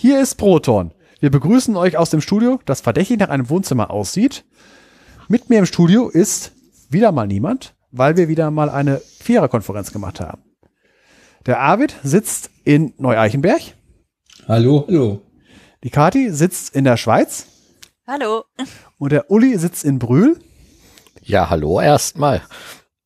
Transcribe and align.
Hier 0.00 0.20
ist 0.20 0.36
Proton. 0.36 0.94
Wir 1.18 1.32
begrüßen 1.32 1.74
euch 1.74 1.96
aus 1.96 2.10
dem 2.10 2.20
Studio, 2.20 2.60
das 2.64 2.80
verdächtig 2.80 3.18
nach 3.18 3.30
einem 3.30 3.50
Wohnzimmer 3.50 3.90
aussieht. 3.90 4.44
Mit 5.26 5.50
mir 5.50 5.58
im 5.58 5.66
Studio 5.66 6.08
ist 6.08 6.52
wieder 6.88 7.10
mal 7.10 7.26
niemand, 7.26 7.74
weil 7.90 8.16
wir 8.16 8.28
wieder 8.28 8.52
mal 8.52 8.70
eine 8.70 8.98
Viererkonferenz 9.00 9.92
gemacht 9.92 10.20
haben. 10.20 10.44
Der 11.46 11.58
Arvid 11.58 11.96
sitzt 12.04 12.50
in 12.62 12.94
Neu-Eichenberg. 12.98 13.60
Hallo, 14.46 14.84
hallo. 14.86 15.20
Die 15.82 15.90
Kati 15.90 16.30
sitzt 16.30 16.76
in 16.76 16.84
der 16.84 16.96
Schweiz. 16.96 17.46
Hallo. 18.06 18.44
Und 18.98 19.10
der 19.10 19.32
Uli 19.32 19.58
sitzt 19.58 19.84
in 19.84 19.98
Brühl. 19.98 20.38
Ja, 21.22 21.50
hallo 21.50 21.80
erstmal. 21.80 22.42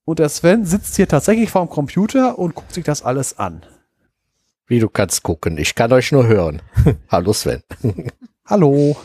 Und 0.05 0.19
der 0.19 0.29
Sven 0.29 0.67
sitzt 0.67 0.97
hier 0.97 1.09
tatsächlich 1.09 1.49
vorm 1.49 1.71
Computer 1.71 2.39
und 2.39 2.55
guckt 2.55 2.75
sich 2.75 2.85
das 2.85 3.03
alles 3.03 3.39
an. 3.39 3.65
Wie 4.73 4.80
du 4.80 4.89
kannst 4.89 5.23
gucken, 5.23 5.59
ich 5.59 5.75
kann 5.75 5.93
euch 5.93 6.12
nur 6.12 6.27
hören. 6.27 6.62
hallo 7.11 7.34
Sven. 7.34 7.62
hallo. 8.46 8.96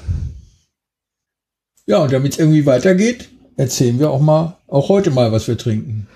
Ja, 1.86 1.98
und 1.98 2.14
damit 2.14 2.32
es 2.32 2.40
irgendwie 2.40 2.66
weitergeht, 2.66 3.28
erzählen 3.58 4.00
wir 4.00 4.10
auch 4.10 4.22
mal, 4.22 4.60
auch 4.70 4.88
heute 4.88 5.12
mal, 5.12 5.34
was 5.34 5.50
wir 5.50 5.58
trinken. 5.58 6.08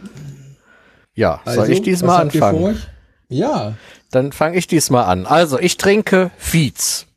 Ja, 1.16 1.42
also, 1.44 1.66
soll 1.66 1.70
ich 1.70 1.82
diesmal 1.82 2.22
anfangen? 2.22 2.82
Ja. 3.28 3.74
Dann 4.10 4.32
fange 4.32 4.58
ich 4.58 4.68
diesmal 4.68 5.04
an. 5.04 5.26
Also, 5.26 5.60
ich 5.60 5.76
trinke 5.76 6.32
Viez. 6.38 7.08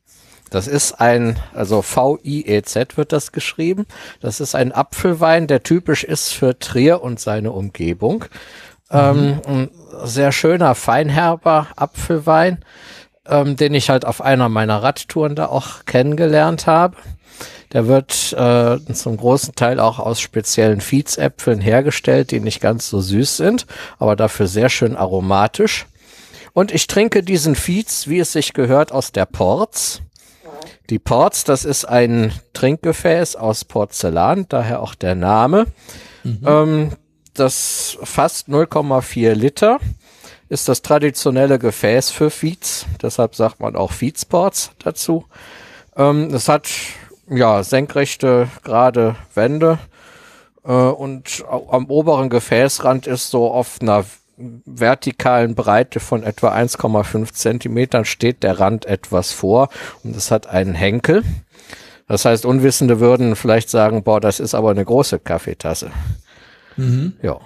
Das 0.50 0.66
ist 0.66 0.94
ein, 0.94 1.38
also 1.52 1.82
V-I-E-Z 1.82 2.96
wird 2.96 3.12
das 3.12 3.30
geschrieben. 3.30 3.86
Das 4.20 4.40
ist 4.40 4.56
ein 4.56 4.72
Apfelwein, 4.72 5.46
der 5.46 5.62
typisch 5.62 6.02
ist 6.02 6.32
für 6.32 6.58
Trier 6.58 7.00
und 7.00 7.20
seine 7.20 7.52
Umgebung. 7.52 8.24
Ähm, 8.90 9.40
ein 9.46 9.70
sehr 10.04 10.32
schöner, 10.32 10.74
feinherber 10.74 11.68
Apfelwein, 11.76 12.64
ähm, 13.26 13.56
den 13.56 13.74
ich 13.74 13.90
halt 13.90 14.04
auf 14.04 14.20
einer 14.20 14.48
meiner 14.48 14.82
Radtouren 14.82 15.34
da 15.34 15.46
auch 15.46 15.84
kennengelernt 15.86 16.66
habe. 16.66 16.96
Der 17.72 17.88
wird 17.88 18.32
äh, 18.34 18.78
zum 18.92 19.16
großen 19.16 19.56
Teil 19.56 19.80
auch 19.80 19.98
aus 19.98 20.20
speziellen 20.20 20.80
Viehzäpfeln 20.80 21.60
hergestellt, 21.60 22.30
die 22.30 22.38
nicht 22.38 22.60
ganz 22.60 22.88
so 22.88 23.00
süß 23.00 23.36
sind, 23.36 23.66
aber 23.98 24.14
dafür 24.14 24.46
sehr 24.46 24.68
schön 24.68 24.96
aromatisch. 24.96 25.86
Und 26.52 26.72
ich 26.72 26.86
trinke 26.86 27.24
diesen 27.24 27.56
Viez, 27.56 28.06
wie 28.06 28.20
es 28.20 28.32
sich 28.32 28.52
gehört, 28.52 28.92
aus 28.92 29.10
der 29.10 29.26
Porz. 29.26 30.02
Die 30.88 31.00
Porz, 31.00 31.42
das 31.42 31.64
ist 31.64 31.84
ein 31.84 32.32
Trinkgefäß 32.52 33.34
aus 33.34 33.64
Porzellan, 33.64 34.46
daher 34.48 34.80
auch 34.80 34.94
der 34.94 35.16
Name. 35.16 35.66
Mhm. 36.22 36.40
Ähm, 36.46 36.92
das 37.34 37.98
fast 38.02 38.48
0,4 38.48 39.32
Liter 39.32 39.78
ist 40.48 40.68
das 40.68 40.82
traditionelle 40.82 41.58
Gefäß 41.58 42.10
für 42.10 42.30
Viez. 42.30 42.86
Deshalb 43.02 43.34
sagt 43.34 43.60
man 43.60 43.76
auch 43.76 43.92
Viezporz 43.92 44.70
dazu. 44.78 45.24
Ähm, 45.96 46.32
es 46.34 46.48
hat 46.48 46.68
ja 47.28 47.62
senkrechte, 47.62 48.48
gerade 48.62 49.16
Wände 49.34 49.78
äh, 50.64 50.72
und 50.72 51.44
am 51.48 51.86
oberen 51.86 52.28
Gefäßrand 52.28 53.06
ist 53.06 53.30
so 53.30 53.50
auf 53.50 53.78
einer 53.80 54.04
vertikalen 54.36 55.54
Breite 55.54 56.00
von 56.00 56.24
etwa 56.24 56.52
1,5 56.52 57.32
Zentimetern 57.32 58.04
steht 58.04 58.42
der 58.42 58.58
Rand 58.58 58.84
etwas 58.86 59.32
vor 59.32 59.68
und 60.02 60.16
es 60.16 60.30
hat 60.30 60.48
einen 60.48 60.74
Henkel. 60.74 61.22
Das 62.08 62.24
heißt, 62.24 62.44
Unwissende 62.44 63.00
würden 63.00 63.36
vielleicht 63.36 63.70
sagen, 63.70 64.02
boah, 64.02 64.20
das 64.20 64.40
ist 64.40 64.54
aber 64.54 64.70
eine 64.70 64.84
große 64.84 65.20
Kaffeetasse. 65.20 65.90
Mhm. 66.76 67.14
Ja. 67.22 67.40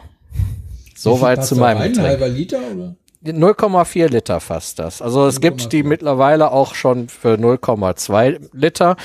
Soweit 0.96 1.44
zu 1.44 1.56
meinem 1.56 1.80
Ein 1.80 2.02
halber 2.02 2.28
Liter 2.28 2.58
oder? 2.74 2.96
0,4 3.24 4.08
Liter 4.08 4.40
fast 4.40 4.78
das. 4.78 5.02
Also 5.02 5.26
es 5.26 5.40
gibt 5.40 5.72
die 5.72 5.82
mittlerweile 5.82 6.52
auch 6.52 6.74
schon 6.74 7.08
für 7.08 7.34
0,2 7.34 8.48
Liter. 8.52 8.96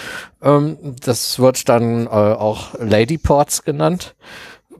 Ähm, 0.41 0.95
das 1.03 1.39
wird 1.39 1.67
dann 1.67 2.05
äh, 2.05 2.09
auch 2.09 2.75
Ladyports 2.79 3.63
genannt. 3.63 4.15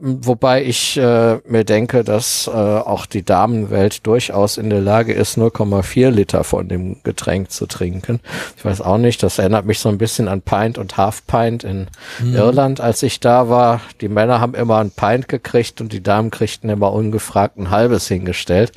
Wobei 0.00 0.64
ich 0.64 0.96
äh, 0.96 1.38
mir 1.46 1.64
denke, 1.64 2.04
dass 2.04 2.46
äh, 2.46 2.50
auch 2.50 3.06
die 3.06 3.24
Damenwelt 3.24 4.06
durchaus 4.06 4.56
in 4.56 4.70
der 4.70 4.80
Lage 4.80 5.12
ist, 5.12 5.38
0,4 5.38 6.10
Liter 6.10 6.44
von 6.44 6.68
dem 6.68 6.96
Getränk 7.02 7.50
zu 7.50 7.66
trinken. 7.66 8.20
Ich 8.56 8.64
weiß 8.64 8.80
auch 8.80 8.98
nicht, 8.98 9.22
das 9.22 9.38
erinnert 9.38 9.66
mich 9.66 9.78
so 9.78 9.88
ein 9.88 9.98
bisschen 9.98 10.28
an 10.28 10.42
Pint 10.42 10.78
und 10.78 10.96
Half 10.96 11.26
Pint 11.26 11.64
in 11.64 11.86
mhm. 12.20 12.34
Irland, 12.34 12.80
als 12.80 13.02
ich 13.02 13.20
da 13.20 13.48
war. 13.48 13.80
Die 14.00 14.08
Männer 14.08 14.40
haben 14.40 14.54
immer 14.54 14.78
ein 14.78 14.90
Pint 14.90 15.28
gekriegt 15.28 15.80
und 15.80 15.92
die 15.92 16.02
Damen 16.02 16.30
kriegten 16.30 16.70
immer 16.70 16.92
ungefragt 16.92 17.56
ein 17.56 17.70
halbes 17.70 18.08
hingestellt. 18.08 18.72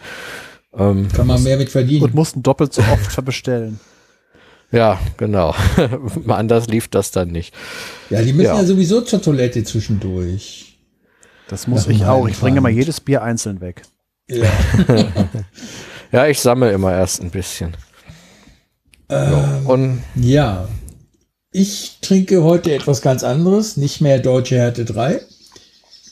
Ähm, 0.77 1.07
Kann 1.13 1.27
man 1.27 1.41
mehr 1.43 1.57
mit 1.57 1.69
verdienen. 1.69 2.03
Und 2.03 2.13
mussten 2.13 2.43
doppelt 2.43 2.73
so 2.73 2.81
oft 2.81 3.25
bestellen. 3.25 3.79
Ja, 4.69 4.99
genau. 5.15 5.55
Anders 6.27 6.67
lief 6.67 6.89
das 6.89 7.11
dann 7.11 7.29
nicht. 7.29 7.53
Ja, 8.09 8.21
die 8.21 8.33
müssen 8.33 8.47
ja, 8.47 8.57
ja 8.57 8.65
sowieso 8.65 8.99
zur 8.99 9.21
Toilette 9.21 9.63
zwischendurch. 9.63 10.66
Das 11.49 11.67
muss 11.67 11.85
das 11.85 11.93
ich 11.93 12.05
auch. 12.05 12.27
Ich 12.27 12.39
bringe 12.39 12.61
mal 12.61 12.71
jedes 12.71 12.99
Bier 12.99 13.23
einzeln 13.23 13.61
weg. 13.61 13.83
Ja, 14.29 14.51
ja 16.11 16.27
ich 16.27 16.39
sammle 16.39 16.71
immer 16.71 16.91
erst 16.91 17.21
ein 17.21 17.31
bisschen. 17.31 17.75
Ähm, 19.09 19.65
Und 19.65 20.03
ja, 20.15 20.67
ich 21.51 21.99
trinke 22.01 22.43
heute 22.43 22.73
etwas 22.73 23.01
ganz 23.01 23.23
anderes, 23.23 23.77
nicht 23.77 24.01
mehr 24.01 24.19
Deutsche 24.19 24.57
Härte 24.57 24.85
3, 24.85 25.21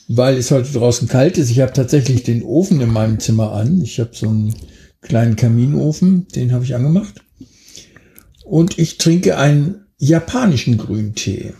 weil 0.08 0.36
es 0.36 0.50
heute 0.50 0.72
draußen 0.72 1.08
kalt 1.08 1.36
ist. 1.36 1.50
Ich 1.50 1.60
habe 1.60 1.72
tatsächlich 1.72 2.22
den 2.22 2.42
Ofen 2.42 2.80
in 2.80 2.92
meinem 2.92 3.20
Zimmer 3.20 3.52
an. 3.52 3.82
Ich 3.82 4.00
habe 4.00 4.10
so 4.12 4.28
einen 4.28 4.54
kleinen 5.02 5.36
Kaminofen, 5.36 6.26
den 6.28 6.52
habe 6.52 6.64
ich 6.64 6.74
angemacht. 6.74 7.22
Und 8.44 8.78
ich 8.78 8.98
trinke 8.98 9.36
einen 9.36 9.86
japanischen 9.98 10.78
Grüntee, 10.78 11.52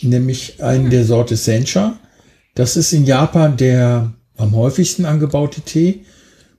nämlich 0.00 0.62
einen 0.62 0.90
der 0.90 1.04
Sorte 1.04 1.36
Sencha. 1.36 1.98
Das 2.54 2.76
ist 2.76 2.92
in 2.92 3.04
Japan 3.04 3.56
der 3.56 4.12
am 4.36 4.54
häufigsten 4.54 5.04
angebaute 5.04 5.60
Tee. 5.60 6.04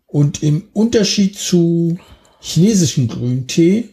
Und 0.08 0.44
im 0.44 0.66
Unterschied 0.74 1.38
zu 1.38 1.98
chinesischen 2.40 3.08
Grüntee 3.08 3.90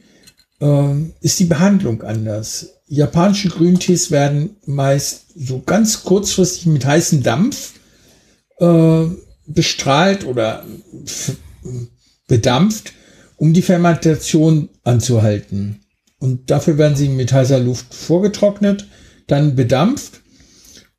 äh, 0.60 0.94
ist 1.20 1.40
die 1.40 1.44
Behandlung 1.44 2.02
anders. 2.02 2.74
Japanische 2.86 3.48
Grüntees 3.48 4.10
werden 4.10 4.56
meist 4.66 5.26
so 5.34 5.60
ganz 5.60 6.02
kurzfristig 6.02 6.66
mit 6.66 6.84
heißem 6.84 7.22
Dampf 7.22 7.74
äh, 8.58 9.04
bestrahlt 9.46 10.26
oder 10.26 10.64
bedampft, 12.26 12.92
um 13.36 13.54
die 13.54 13.62
Fermentation 13.62 14.68
anzuhalten. 14.84 15.80
Und 16.18 16.50
dafür 16.50 16.76
werden 16.76 16.96
sie 16.96 17.08
mit 17.08 17.32
heißer 17.32 17.58
Luft 17.58 17.94
vorgetrocknet, 17.94 18.86
dann 19.26 19.56
bedampft 19.56 20.19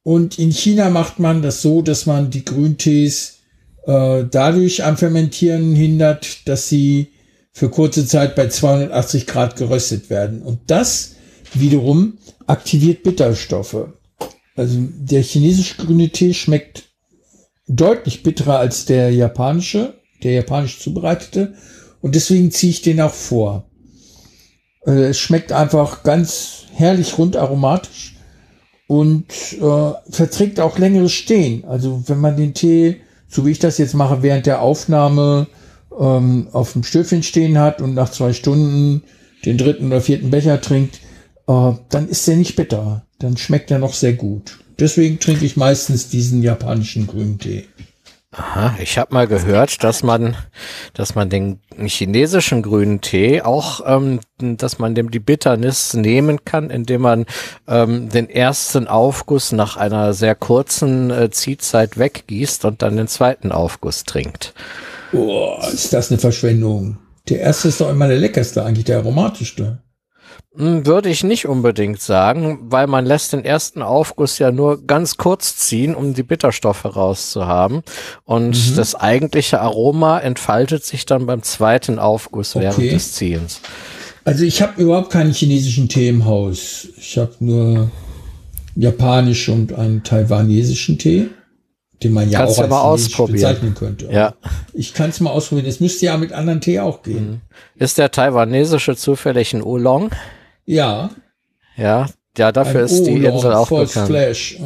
und 0.04 0.40
in 0.40 0.52
China 0.52 0.90
macht 0.90 1.20
man 1.20 1.42
das 1.42 1.62
so, 1.62 1.82
dass 1.82 2.06
man 2.06 2.32
die 2.32 2.46
Grüntees 2.46 3.40
äh, 3.86 4.26
dadurch 4.30 4.84
am 4.84 4.98
Fermentieren 4.98 5.76
hindert, 5.76 6.48
dass 6.48 6.70
sie 6.70 7.14
für 7.52 7.70
kurze 7.70 8.06
Zeit 8.06 8.36
bei 8.36 8.48
280 8.48 9.28
Grad 9.28 9.56
geröstet 9.56 10.10
werden. 10.10 10.42
Und 10.42 10.60
das 10.68 11.16
wiederum 11.54 12.18
aktiviert 12.48 13.04
Bitterstoffe. 13.04 13.90
Also 14.56 14.78
der 14.80 15.22
chinesische 15.22 15.78
grüne 15.78 16.10
Tee 16.10 16.34
schmeckt 16.34 16.84
deutlich 17.68 18.24
bitterer 18.24 18.60
als 18.60 18.86
der 18.86 19.12
japanische, 19.12 19.96
der 20.24 20.34
japanisch 20.34 20.80
zubereitete. 20.80 21.54
Und 22.02 22.16
deswegen 22.16 22.52
ziehe 22.52 22.72
ich 22.72 22.82
den 22.82 23.02
auch 23.02 23.14
vor. 23.14 23.70
Äh, 24.86 25.10
es 25.10 25.20
schmeckt 25.20 25.52
einfach 25.52 26.04
ganz 26.04 26.66
herrlich 26.74 27.18
rund 27.18 27.38
aromatisch 27.38 28.16
und 28.92 29.24
äh, 29.54 30.12
verträgt 30.12 30.60
auch 30.60 30.78
längeres 30.78 31.14
Stehen. 31.14 31.64
Also 31.64 32.04
wenn 32.08 32.20
man 32.20 32.36
den 32.36 32.54
Tee, 32.54 32.98
so 33.30 33.46
wie 33.46 33.52
ich 33.52 33.60
das 33.60 33.78
jetzt 33.78 33.94
mache, 33.94 34.22
während 34.22 34.48
der 34.48 34.62
Aufnahme 34.62 35.48
ähm, 35.98 36.50
auf 36.52 36.74
dem 36.74 36.84
Stöfchen 36.84 37.24
stehen 37.24 37.58
hat 37.58 37.82
und 37.82 37.94
nach 37.94 38.10
zwei 38.10 38.34
Stunden 38.34 39.04
den 39.46 39.58
dritten 39.58 39.88
oder 39.88 40.02
vierten 40.02 40.30
Becher 40.30 40.60
trinkt, 40.60 41.00
äh, 41.48 41.72
dann 41.88 42.10
ist 42.10 42.28
der 42.28 42.36
nicht 42.36 42.58
bitter. 42.58 43.06
Dann 43.18 43.38
schmeckt 43.38 43.72
er 43.72 43.80
noch 43.80 43.94
sehr 43.94 44.12
gut. 44.12 44.60
Deswegen 44.78 45.20
trinke 45.20 45.46
ich 45.46 45.56
meistens 45.56 46.10
diesen 46.10 46.44
japanischen 46.44 47.08
grünen 47.08 47.40
Tee. 47.40 47.64
Aha, 48.34 48.76
ich 48.82 48.98
habe 48.98 49.14
mal 49.14 49.28
gehört, 49.28 49.84
dass 49.84 50.04
man, 50.04 50.38
dass 50.94 51.16
man 51.16 51.30
den 51.30 51.60
chinesischen 51.86 52.62
grünen 52.62 53.02
Tee 53.02 53.42
auch, 53.42 53.82
ähm, 53.86 54.22
dass 54.40 54.80
man 54.80 54.96
dem 54.96 55.12
die 55.12 55.20
Bitternis 55.20 55.94
nehmen 55.94 56.46
kann, 56.46 56.70
indem 56.70 57.02
man 57.02 57.26
ähm, 57.68 58.08
den 58.08 58.30
ersten 58.30 58.88
Aufguss 58.88 59.52
nach 59.52 59.76
einer 59.76 60.14
sehr 60.14 60.36
kurzen 60.36 61.12
äh, 61.12 61.30
Ziehzeit 61.30 61.98
weggießt 61.98 62.64
und 62.64 62.82
dann 62.82 62.96
den 62.96 63.10
zweiten 63.10 63.52
Aufguss 63.52 64.06
trinkt. 64.06 64.54
Boah, 65.12 65.62
ist 65.68 65.92
das 65.92 66.10
eine 66.10 66.18
Verschwendung. 66.18 67.00
Der 67.28 67.42
erste 67.42 67.68
ist 67.68 67.82
doch 67.82 67.90
immer 67.90 68.08
der 68.08 68.18
leckerste, 68.18 68.64
eigentlich 68.64 68.86
der 68.86 69.00
aromatischste. 69.00 69.80
Hm, 70.56 70.86
würde 70.86 71.10
ich 71.10 71.24
nicht 71.24 71.48
unbedingt 71.48 72.02
sagen, 72.02 72.60
weil 72.64 72.88
man 72.88 73.06
lässt 73.06 73.32
den 73.32 73.46
ersten 73.46 73.82
Aufguss 73.82 74.38
ja 74.38 74.52
nur 74.52 74.86
ganz 74.86 75.16
kurz 75.18 75.56
ziehen, 75.56 75.96
um 75.96 76.14
die 76.14 76.24
Bitterstoffe 76.24 76.84
rauszuhaben. 76.84 77.84
Und 78.26 78.72
mhm. 78.72 78.76
das 78.76 78.96
eigentliche 78.96 79.62
Aroma 79.62 80.20
entfaltet 80.20 80.84
sich 80.84 81.06
dann 81.06 81.26
beim 81.26 81.42
zweiten 81.44 82.00
Aufguss 82.00 82.56
okay. 82.56 82.66
während 82.66 82.92
des 82.92 83.14
Ziehens. 83.14 83.62
Also 84.24 84.44
ich 84.44 84.62
habe 84.62 84.82
überhaupt 84.82 85.12
keinen 85.12 85.34
chinesischen 85.34 85.88
Tee 85.90 86.10
im 86.10 86.26
Haus. 86.26 86.88
Ich 86.98 87.18
habe 87.18 87.34
nur 87.40 87.90
japanisch 88.76 89.50
und 89.50 89.74
einen 89.74 90.04
taiwanesischen 90.04 90.98
Tee, 90.98 91.30
den 92.04 92.14
man 92.14 92.30
ja 92.30 92.40
Kannst 92.40 92.60
auch 92.60 92.68
mal 92.68 92.82
als 92.82 93.02
chinesisch 93.02 93.14
ausprobieren. 93.14 93.36
bezeichnen 93.36 93.74
könnte. 93.76 94.10
Ja. 94.12 94.34
Ich 94.74 94.94
kann 94.94 95.10
es 95.12 95.20
mal 95.20 95.30
ausprobieren. 95.32 95.68
Es 95.68 95.80
müsste 95.80 96.06
ja 96.08 96.18
mit 96.18 96.34
anderen 96.34 96.62
Tee 96.62 96.80
auch 96.80 97.04
gehen. 97.04 97.42
Ist 97.76 97.98
der 97.98 98.12
taiwanesische 98.12 98.96
zufällig 98.96 99.54
ein 99.54 99.62
Oolong? 99.64 100.12
Ja. 100.66 101.10
Ja, 101.78 102.08
ja, 102.38 102.52
dafür 102.52 102.82
ein 102.82 102.86
ist 102.86 103.04
die 103.04 103.24
Insel 103.26 103.54
auch 103.54 103.68
False 103.68 103.88
bekannt. 103.94 104.08
Flash. 104.08 104.56
Äh, 104.60 104.62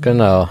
Genau. 0.00 0.48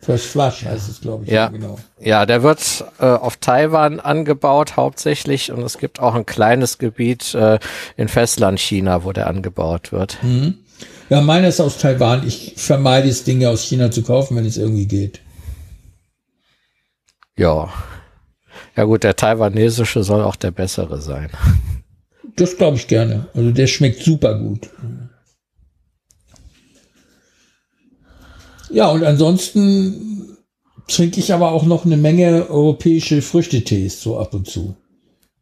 First 0.00 0.26
Flush 0.26 0.64
heißt 0.64 0.88
es, 0.88 1.00
glaube 1.00 1.24
ich. 1.24 1.30
Ja. 1.30 1.46
genau. 1.48 1.78
Ja, 2.00 2.26
der 2.26 2.42
wird 2.42 2.84
äh, 2.98 3.04
auf 3.06 3.36
Taiwan 3.36 4.00
angebaut 4.00 4.76
hauptsächlich 4.76 5.52
und 5.52 5.62
es 5.62 5.78
gibt 5.78 6.00
auch 6.00 6.16
ein 6.16 6.26
kleines 6.26 6.78
Gebiet 6.78 7.34
äh, 7.34 7.60
in 7.96 8.08
Festlandchina, 8.08 9.04
wo 9.04 9.12
der 9.12 9.28
angebaut 9.28 9.92
wird. 9.92 10.18
Mhm. 10.22 10.58
Ja, 11.08 11.20
meiner 11.20 11.46
ist 11.48 11.60
aus 11.60 11.78
Taiwan. 11.78 12.26
Ich 12.26 12.54
vermeide 12.56 13.08
es, 13.08 13.22
Dinge 13.22 13.48
aus 13.48 13.62
China 13.62 13.90
zu 13.92 14.02
kaufen, 14.02 14.36
wenn 14.36 14.44
es 14.44 14.56
irgendwie 14.56 14.86
geht. 14.86 15.20
Ja. 17.36 17.72
Ja 18.76 18.84
gut, 18.84 19.04
der 19.04 19.16
taiwanesische 19.16 20.02
soll 20.02 20.22
auch 20.22 20.36
der 20.36 20.50
bessere 20.50 21.00
sein. 21.00 21.30
Das 22.36 22.56
glaube 22.56 22.76
ich 22.76 22.86
gerne. 22.86 23.28
Also 23.34 23.50
der 23.50 23.66
schmeckt 23.66 24.02
super 24.02 24.38
gut. 24.38 24.70
Ja, 28.70 28.88
und 28.88 29.04
ansonsten 29.04 30.36
trinke 30.88 31.20
ich 31.20 31.32
aber 31.32 31.52
auch 31.52 31.64
noch 31.64 31.84
eine 31.84 31.98
Menge 31.98 32.48
europäische 32.48 33.20
Früchtetees 33.20 34.02
so 34.02 34.18
ab 34.18 34.32
und 34.34 34.48
zu. 34.48 34.76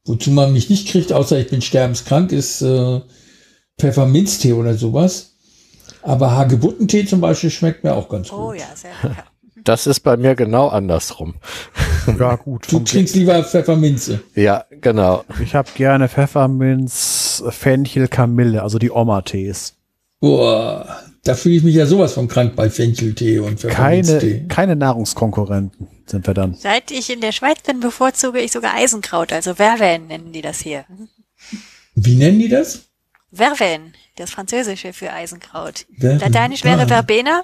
Wozu 0.05 0.31
man 0.31 0.53
mich 0.53 0.71
nicht 0.71 0.89
kriegt, 0.89 1.13
außer 1.13 1.39
ich 1.39 1.49
bin 1.49 1.63
sterbenskrank, 1.63 2.33
ist 2.33 2.63
äh, 2.63 3.01
Pfefferminztee 3.79 4.55
oder 4.55 4.75
sowas. 4.75 5.35
Aber 6.03 6.33
Hagebuttentee 6.33 7.05
zum 7.05 7.21
Beispiel 7.21 7.51
schmeckt 7.51 7.85
mir 7.85 7.95
auch 7.95 8.09
ganz 8.09 8.31
gut. 8.31 8.39
Oh 8.39 8.53
ja, 8.53 8.67
sehr 8.75 8.91
lecker. 9.03 9.30
Das 9.65 9.87
ist 9.87 10.01
bei 10.01 10.17
mir 10.17 10.35
genau 10.35 10.69
andersrum. 10.69 11.35
Ja, 12.19 12.37
gut. 12.37 12.67
Du 12.73 12.81
trinkst 12.81 13.15
lieber 13.15 13.43
Pfefferminze. 13.45 14.21
Ja, 14.35 14.65
genau. 14.81 15.25
Ich 15.43 15.55
habe 15.55 15.69
gerne 15.75 16.09
Pfefferminz, 16.09 17.43
Fenchel, 17.51 18.09
Kamille, 18.09 18.63
also 18.63 18.79
die 18.79 18.91
Oma-Tees. 18.91 19.75
Boah, 20.21 20.87
da 21.25 21.35
fühle 21.35 21.57
ich 21.57 21.63
mich 21.63 21.75
ja 21.75 21.87
sowas 21.87 22.13
von 22.15 22.29
krank 22.29 22.55
bei 22.57 22.69
Fencheltee 22.71 23.39
und 23.39 23.61
Keine, 23.61 24.05
Pfefferminztee. 24.05 24.45
keine 24.49 24.77
Nahrungskonkurrenten 24.77 25.89
sind 26.07 26.27
wir 26.27 26.35
dann. 26.35 26.55
Seit 26.55 26.91
ich 26.91 27.11
in 27.11 27.21
der 27.21 27.33
Schweiz 27.33 27.61
bin, 27.67 27.81
bevorzuge 27.81 28.41
ich 28.41 28.53
sogar 28.53 28.75
Eisenkraut, 28.75 29.33
also 29.33 29.55
Verveine 29.55 30.05
nennen 30.07 30.33
die 30.33 30.43
das 30.43 30.59
hier. 30.61 30.85
Wie 31.95 32.17
nennen 32.17 32.39
die 32.39 32.49
das? 32.49 32.87
Verveine, 33.33 33.93
das 34.17 34.31
Französische 34.31 34.93
für 34.93 35.13
Eisenkraut. 35.13 35.87
Lateinisch 35.99 36.65
wäre 36.65 36.83
Ah. 36.83 36.87
Verbena, 36.87 37.43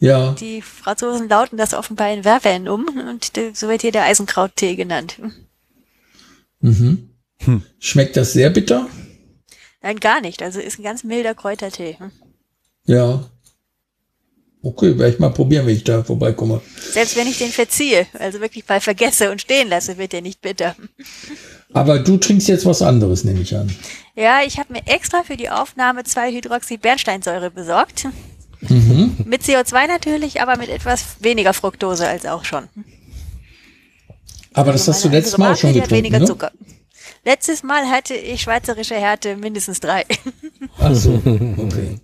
Ja, 0.00 0.32
die 0.32 0.62
Franzosen 0.62 1.28
lauten 1.28 1.58
das 1.58 1.74
offenbar 1.74 2.10
in 2.12 2.22
Verveine 2.22 2.72
um 2.72 2.86
und 2.88 3.32
so 3.54 3.68
wird 3.68 3.82
hier 3.82 3.92
der 3.92 4.04
Eisenkrauttee 4.04 4.74
genannt. 4.74 5.18
Mhm. 6.60 7.10
Schmeckt 7.78 8.16
das 8.16 8.32
sehr 8.32 8.50
bitter? 8.50 8.88
Nein, 9.82 10.00
gar 10.00 10.20
nicht, 10.20 10.42
also 10.42 10.58
ist 10.58 10.78
ein 10.78 10.82
ganz 10.84 11.04
milder 11.04 11.34
Kräutertee. 11.34 11.98
Ja. 12.86 13.30
Okay, 14.62 14.98
werde 14.98 15.14
ich 15.14 15.18
mal 15.18 15.30
probieren, 15.30 15.66
wenn 15.66 15.76
ich 15.76 15.84
da 15.84 16.04
vorbeikomme. 16.04 16.60
Selbst 16.76 17.16
wenn 17.16 17.26
ich 17.26 17.38
den 17.38 17.50
verziehe, 17.50 18.06
also 18.18 18.40
wirklich 18.40 18.68
mal 18.68 18.80
vergesse 18.80 19.30
und 19.30 19.40
stehen 19.40 19.68
lasse, 19.68 19.96
wird 19.96 20.12
der 20.12 20.20
nicht 20.20 20.42
bitter. 20.42 20.76
Aber 21.72 21.98
du 21.98 22.18
trinkst 22.18 22.48
jetzt 22.48 22.66
was 22.66 22.82
anderes, 22.82 23.24
nehme 23.24 23.40
ich 23.40 23.56
an. 23.56 23.74
Ja, 24.14 24.40
ich 24.46 24.58
habe 24.58 24.74
mir 24.74 24.86
extra 24.86 25.22
für 25.22 25.38
die 25.38 25.48
Aufnahme 25.48 26.04
zwei 26.04 26.30
Hydroxybernsteinsäure 26.30 27.50
besorgt. 28.60 29.26
Mit 29.26 29.42
CO2 29.42 29.86
natürlich, 29.86 30.40
aber 30.40 30.56
mit 30.56 30.68
etwas 30.68 31.16
weniger 31.20 31.54
Fructose 31.54 32.08
als 32.08 32.26
auch 32.26 32.44
schon. 32.44 32.68
Aber 34.52 34.72
das 34.72 34.88
hast 34.88 35.04
du 35.04 35.08
letztes 35.08 35.38
Mal 35.38 35.56
schon 35.56 35.72
getrunken, 35.72 35.94
weniger 35.94 36.18
ne? 36.18 36.24
Zucker. 36.26 36.50
Letztes 37.24 37.62
Mal 37.62 37.86
hatte 37.90 38.14
ich 38.14 38.42
schweizerische 38.42 38.94
Härte 38.94 39.36
mindestens 39.36 39.80
drei. 39.80 40.04
Ach 40.78 40.94
so, 40.94 41.14
okay. 41.24 41.98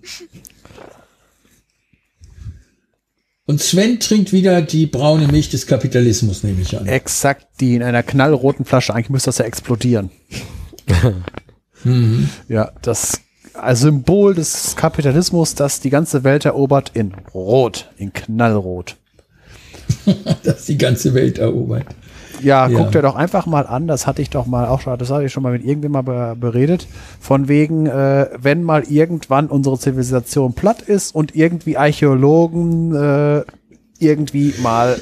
Und 3.46 3.60
Sven 3.60 4.00
trinkt 4.00 4.32
wieder 4.32 4.60
die 4.60 4.86
braune 4.86 5.28
Milch 5.28 5.50
des 5.50 5.66
Kapitalismus, 5.66 6.42
nehme 6.42 6.60
ich 6.62 6.76
an. 6.76 6.86
Exakt 6.86 7.46
die 7.60 7.76
in 7.76 7.82
einer 7.82 8.02
knallroten 8.02 8.64
Flasche. 8.64 8.92
Eigentlich 8.92 9.10
müsste 9.10 9.28
das 9.28 9.38
ja 9.38 9.44
explodieren. 9.44 10.10
Ja, 12.48 12.72
das 12.82 13.20
als 13.60 13.80
Symbol 13.80 14.34
des 14.34 14.76
Kapitalismus, 14.76 15.54
das 15.54 15.80
die 15.80 15.90
ganze 15.90 16.24
Welt 16.24 16.44
erobert, 16.44 16.90
in 16.94 17.12
Rot, 17.34 17.90
in 17.96 18.12
Knallrot. 18.12 18.96
Das 20.42 20.64
die 20.66 20.78
ganze 20.78 21.14
Welt 21.14 21.38
erobert. 21.38 21.86
Ja, 22.42 22.68
Ja. 22.68 22.78
guck 22.78 22.92
dir 22.92 23.02
doch 23.02 23.14
einfach 23.16 23.46
mal 23.46 23.66
an, 23.66 23.86
das 23.86 24.06
hatte 24.06 24.20
ich 24.22 24.30
doch 24.30 24.46
mal 24.46 24.66
auch 24.66 24.80
schon, 24.80 24.98
das 24.98 25.10
habe 25.10 25.24
ich 25.24 25.32
schon 25.32 25.42
mal 25.42 25.52
mit 25.52 25.64
irgendjemandem 25.64 26.14
mal 26.14 26.34
be 26.34 26.40
beredet, 26.52 26.86
von 27.20 27.48
wegen, 27.48 27.86
äh, 27.86 28.28
wenn 28.38 28.62
mal 28.62 28.82
irgendwann 28.90 29.46
unsere 29.46 29.78
Zivilisation 29.78 30.52
platt 30.54 30.82
ist 30.82 31.14
und 31.14 31.34
irgendwie 31.34 31.76
Archäologen 31.76 32.94
äh, 32.94 33.42
irgendwie 33.98 34.54
mal 34.62 34.96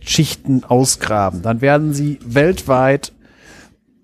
Schichten 0.00 0.62
ausgraben, 0.64 1.42
dann 1.42 1.60
werden 1.60 1.92
sie 1.94 2.18
weltweit 2.24 3.12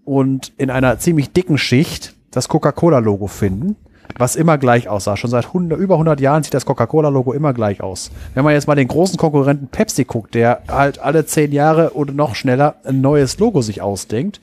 und 0.05 0.53
in 0.57 0.71
einer 0.71 0.99
ziemlich 0.99 1.31
dicken 1.33 1.59
Schicht 1.59 2.15
das 2.35 2.49
Coca-Cola-Logo 2.49 3.27
finden, 3.29 3.77
was 4.19 4.37
immer 4.37 4.59
gleich 4.59 4.89
aussah. 4.89 5.17
Schon 5.17 5.31
seit 5.31 5.47
100, 5.47 5.79
über 5.79 5.95
100 5.95 6.21
Jahren 6.21 6.43
sieht 6.43 6.55
das 6.55 6.67
Coca-Cola-Logo 6.67 7.33
immer 7.33 7.53
gleich 7.53 7.81
aus. 7.81 8.11
Wenn 8.35 8.45
man 8.45 8.53
jetzt 8.53 8.67
mal 8.67 8.75
den 8.75 8.89
großen 8.89 9.17
Konkurrenten 9.17 9.69
Pepsi 9.69 10.05
guckt, 10.05 10.35
der 10.35 10.63
halt 10.69 10.99
alle 10.99 11.27
zehn 11.27 11.53
Jahre 11.53 11.95
oder 11.95 12.13
noch 12.13 12.35
schneller 12.35 12.77
ein 12.85 13.01
neues 13.01 13.39
Logo 13.39 13.63
sich 13.63 13.81
ausdenkt, 13.81 14.41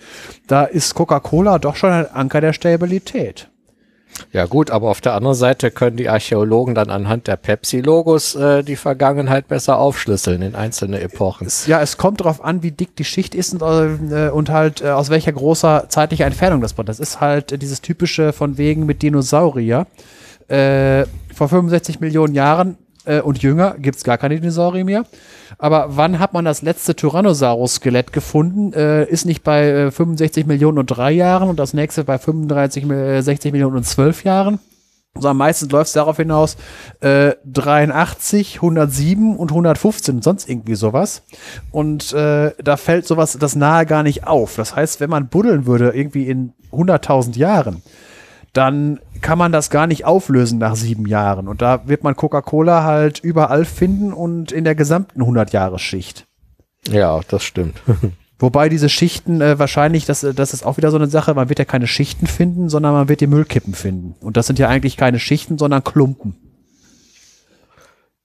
da 0.47 0.63
ist 0.63 0.95
Coca-Cola 0.95 1.59
doch 1.59 1.75
schon 1.75 1.91
ein 1.91 2.11
Anker 2.11 2.41
der 2.41 2.53
Stabilität. 2.53 3.50
Ja 4.31 4.45
gut, 4.45 4.71
aber 4.71 4.89
auf 4.89 5.01
der 5.01 5.13
anderen 5.13 5.35
Seite 5.35 5.71
können 5.71 5.97
die 5.97 6.09
Archäologen 6.09 6.75
dann 6.75 6.89
anhand 6.89 7.27
der 7.27 7.35
Pepsi-Logos 7.35 8.35
äh, 8.35 8.63
die 8.63 8.75
Vergangenheit 8.75 9.47
besser 9.47 9.77
aufschlüsseln 9.77 10.41
in 10.41 10.55
einzelne 10.55 11.01
Epochen. 11.01 11.47
Ja, 11.67 11.81
es 11.81 11.97
kommt 11.97 12.21
darauf 12.21 12.43
an, 12.43 12.63
wie 12.63 12.71
dick 12.71 12.95
die 12.95 13.03
Schicht 13.03 13.35
ist 13.35 13.53
und, 13.53 14.11
äh, 14.11 14.29
und 14.29 14.49
halt 14.49 14.81
äh, 14.81 14.89
aus 14.89 15.09
welcher 15.09 15.33
großer 15.33 15.85
zeitlicher 15.89 16.25
Entfernung 16.25 16.61
das 16.61 16.77
war. 16.77 16.85
Das 16.85 16.99
ist 16.99 17.19
halt 17.19 17.51
äh, 17.51 17.57
dieses 17.57 17.81
typische 17.81 18.33
von 18.33 18.57
wegen 18.57 18.85
mit 18.85 19.01
Dinosaurier. 19.01 19.87
Äh, 20.47 21.05
vor 21.33 21.49
65 21.49 21.99
Millionen 21.99 22.35
Jahren 22.35 22.77
äh, 23.05 23.21
und 23.21 23.41
jünger 23.41 23.75
gibt 23.77 23.97
es 23.97 24.03
gar 24.03 24.17
keine 24.17 24.39
Dinosaurier 24.39 24.85
mehr. 24.85 25.05
Aber 25.57 25.87
wann 25.89 26.19
hat 26.19 26.33
man 26.33 26.45
das 26.45 26.61
letzte 26.61 26.95
Tyrannosaurus-Skelett 26.95 28.13
gefunden? 28.13 28.73
Äh, 28.73 29.05
ist 29.05 29.25
nicht 29.25 29.43
bei 29.43 29.67
äh, 29.67 29.91
65 29.91 30.45
Millionen 30.45 30.79
und 30.79 30.87
drei 30.87 31.11
Jahren 31.11 31.49
und 31.49 31.59
das 31.59 31.73
nächste 31.73 32.03
bei 32.03 32.17
35, 32.17 32.89
äh, 32.89 33.21
60 33.21 33.51
Millionen 33.51 33.77
und 33.77 33.85
zwölf 33.85 34.23
Jahren. 34.23 34.59
sondern 35.13 35.37
meistens 35.37 35.71
läuft 35.71 35.87
es 35.87 35.93
darauf 35.93 36.17
hinaus, 36.17 36.55
äh, 37.01 37.33
83, 37.45 38.57
107 38.61 39.35
und 39.35 39.51
115 39.51 40.15
und 40.15 40.23
sonst 40.23 40.47
irgendwie 40.47 40.75
sowas. 40.75 41.23
Und 41.71 42.13
äh, 42.13 42.51
da 42.63 42.77
fällt 42.77 43.05
sowas 43.07 43.37
das 43.37 43.55
nahe 43.55 43.85
gar 43.85 44.03
nicht 44.03 44.25
auf. 44.25 44.55
Das 44.55 44.75
heißt, 44.75 44.99
wenn 45.01 45.09
man 45.09 45.27
buddeln 45.27 45.65
würde, 45.65 45.89
irgendwie 45.89 46.27
in 46.27 46.53
100.000 46.71 47.37
Jahren, 47.37 47.81
dann 48.53 48.99
kann 49.21 49.37
man 49.37 49.51
das 49.51 49.69
gar 49.69 49.87
nicht 49.87 50.05
auflösen 50.05 50.59
nach 50.59 50.75
sieben 50.75 51.05
Jahren. 51.05 51.47
Und 51.47 51.61
da 51.61 51.87
wird 51.87 52.03
man 52.03 52.15
Coca-Cola 52.15 52.83
halt 52.83 53.19
überall 53.19 53.65
finden 53.65 54.13
und 54.13 54.51
in 54.51 54.63
der 54.63 54.75
gesamten 54.75 55.21
100-Jahres-Schicht. 55.21 56.27
Ja, 56.89 57.21
das 57.27 57.43
stimmt. 57.43 57.81
Wobei 58.39 58.69
diese 58.69 58.89
Schichten 58.89 59.39
äh, 59.39 59.59
wahrscheinlich, 59.59 60.05
das, 60.05 60.23
äh, 60.23 60.33
das 60.33 60.53
ist 60.53 60.65
auch 60.65 60.77
wieder 60.77 60.89
so 60.89 60.97
eine 60.97 61.07
Sache, 61.07 61.35
man 61.35 61.49
wird 61.49 61.59
ja 61.59 61.65
keine 61.65 61.85
Schichten 61.85 62.25
finden, 62.25 62.69
sondern 62.69 62.93
man 62.93 63.07
wird 63.07 63.21
die 63.21 63.27
Müllkippen 63.27 63.75
finden. 63.75 64.15
Und 64.19 64.35
das 64.35 64.47
sind 64.47 64.57
ja 64.57 64.67
eigentlich 64.67 64.97
keine 64.97 65.19
Schichten, 65.19 65.59
sondern 65.59 65.83
Klumpen. 65.83 66.35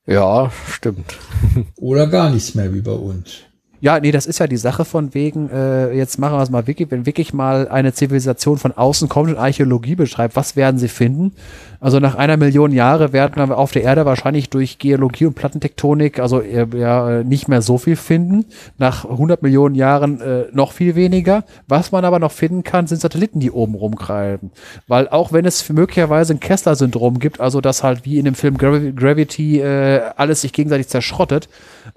Ja, 0.06 0.50
stimmt. 0.70 1.18
Oder 1.76 2.06
gar 2.06 2.30
nichts 2.30 2.54
mehr 2.54 2.72
wie 2.72 2.80
bei 2.80 2.92
uns. 2.92 3.40
Ja, 3.80 4.00
nee, 4.00 4.10
das 4.10 4.26
ist 4.26 4.38
ja 4.38 4.46
die 4.46 4.56
Sache 4.56 4.84
von 4.84 5.12
wegen, 5.14 5.50
äh, 5.50 5.92
jetzt 5.92 6.18
machen 6.18 6.38
wir 6.38 6.42
es 6.42 6.50
mal 6.50 6.66
wirklich, 6.66 6.90
wenn 6.90 7.04
wirklich 7.06 7.34
mal 7.34 7.68
eine 7.68 7.92
Zivilisation 7.92 8.58
von 8.58 8.72
außen 8.72 9.08
kommt 9.08 9.28
und 9.28 9.36
Archäologie 9.36 9.96
beschreibt, 9.96 10.36
was 10.36 10.56
werden 10.56 10.78
sie 10.78 10.88
finden? 10.88 11.32
Also 11.80 12.00
nach 12.00 12.14
einer 12.14 12.36
Million 12.36 12.72
Jahre 12.72 13.12
werden 13.12 13.34
wir 13.36 13.58
auf 13.58 13.72
der 13.72 13.82
Erde 13.82 14.06
wahrscheinlich 14.06 14.48
durch 14.50 14.78
Geologie 14.78 15.26
und 15.26 15.34
Plattentektonik, 15.34 16.18
also 16.18 16.40
äh, 16.40 16.66
ja, 16.74 17.22
nicht 17.22 17.48
mehr 17.48 17.62
so 17.62 17.78
viel 17.78 17.96
finden. 17.96 18.46
Nach 18.78 19.04
100 19.04 19.42
Millionen 19.42 19.74
Jahren 19.74 20.20
äh, 20.20 20.44
noch 20.52 20.72
viel 20.72 20.94
weniger. 20.94 21.44
Was 21.68 21.92
man 21.92 22.04
aber 22.04 22.18
noch 22.18 22.32
finden 22.32 22.62
kann, 22.62 22.86
sind 22.86 23.00
Satelliten, 23.00 23.40
die 23.40 23.50
oben 23.50 23.74
rumkreisen. 23.74 24.50
Weil 24.88 25.08
auch 25.08 25.32
wenn 25.32 25.44
es 25.44 25.68
möglicherweise 25.68 26.34
ein 26.34 26.40
Kessler-Syndrom 26.40 27.18
gibt, 27.18 27.40
also 27.40 27.60
dass 27.60 27.82
halt 27.82 28.04
wie 28.04 28.18
in 28.18 28.24
dem 28.24 28.34
Film 28.34 28.56
Gravi 28.56 28.92
Gravity 28.92 29.60
äh, 29.60 30.00
alles 30.16 30.40
sich 30.40 30.52
gegenseitig 30.52 30.88
zerschrottet, 30.88 31.48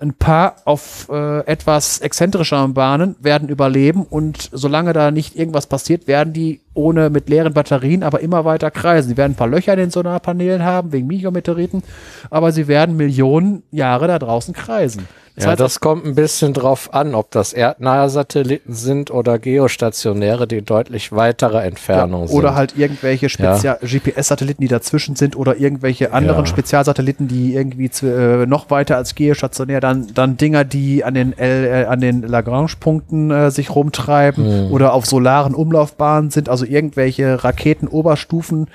ein 0.01 0.13
paar 0.13 0.58
auf 0.65 1.08
äh, 1.10 1.39
etwa 1.46 1.70
etwas 1.70 2.00
exzentrischeren 2.00 2.74
Bahnen 2.74 3.15
werden 3.20 3.48
überleben 3.48 4.01
und 4.03 4.50
solange 4.51 4.91
da 4.91 5.12
nicht 5.12 5.36
irgendwas 5.36 5.68
passiert, 5.68 6.08
werden 6.08 6.34
die 6.34 6.62
ohne 6.74 7.12
mit 7.12 7.29
leeren 7.29 7.53
Batterien 7.53 8.01
aber 8.01 8.22
immer 8.22 8.44
weiter 8.44 8.72
kreisen. 8.72 9.10
Sie 9.10 9.18
werden 9.18 9.34
ein 9.34 9.36
paar 9.36 9.48
Löcher 9.48 9.74
in 9.74 9.79
den 9.79 9.91
Sonarpanelen 9.91 10.63
haben, 10.63 10.91
wegen 10.91 11.06
Mikrometeoriten, 11.06 11.84
aber 12.32 12.51
sie 12.51 12.68
werden 12.68 12.98
Millionen 12.98 13.62
Jahre 13.70 14.08
da 14.08 14.18
draußen 14.18 14.56
kreisen. 14.56 15.08
Das 15.39 15.46
ja, 15.46 15.55
das 15.55 15.79
kommt 15.79 16.05
ein 16.05 16.15
bisschen 16.15 16.53
drauf 16.53 16.93
an, 16.93 17.15
ob 17.15 17.31
das 17.31 17.53
erdnahe 17.53 18.10
Satelliten 18.10 18.74
sind 18.74 19.10
oder 19.10 19.39
geostationäre, 19.39 20.48
die 20.48 20.62
deutlich 20.62 21.13
weitere 21.13 21.60
Entfernung 21.60 22.24
ja, 22.24 22.27
sind. 22.27 22.38
Oder 22.38 22.55
halt 22.55 22.77
irgendwelche 22.77 23.27
ja. 23.39 23.75
GPS-Satelliten, 23.75 24.62
die 24.62 24.67
dazwischen 24.67 25.15
sind 25.15 25.38
oder 25.38 25.55
irgendwelche 25.55 26.12
anderen 26.12 26.46
Spezialsatelliten, 26.46 27.29
die 27.29 27.55
irgendwie 27.55 27.89
äh, 28.05 28.46
noch 28.48 28.69
weiter 28.69 28.98
als 28.98 29.15
geostationär, 29.15 29.79
dann, 29.79 30.08
dann 30.13 30.36
Dinger, 30.36 30.65
die 30.65 31.05
an 31.05 31.13
den, 31.13 31.38
L, 31.38 31.88
äh, 31.89 31.98
den 31.98 32.22
Lagrange-Punkten 32.22 33.31
äh, 33.31 33.50
sich 33.50 33.74
rumtreiben 33.74 34.65
mhm. 34.67 34.72
oder 34.74 34.93
auf 34.93 35.05
solaren 35.05 35.55
Umlaufbahnen 35.55 36.31
sind, 36.31 36.50
also 36.50 36.65
irgendwelche 36.65 37.46
Raketenoberstufen. 37.46 38.67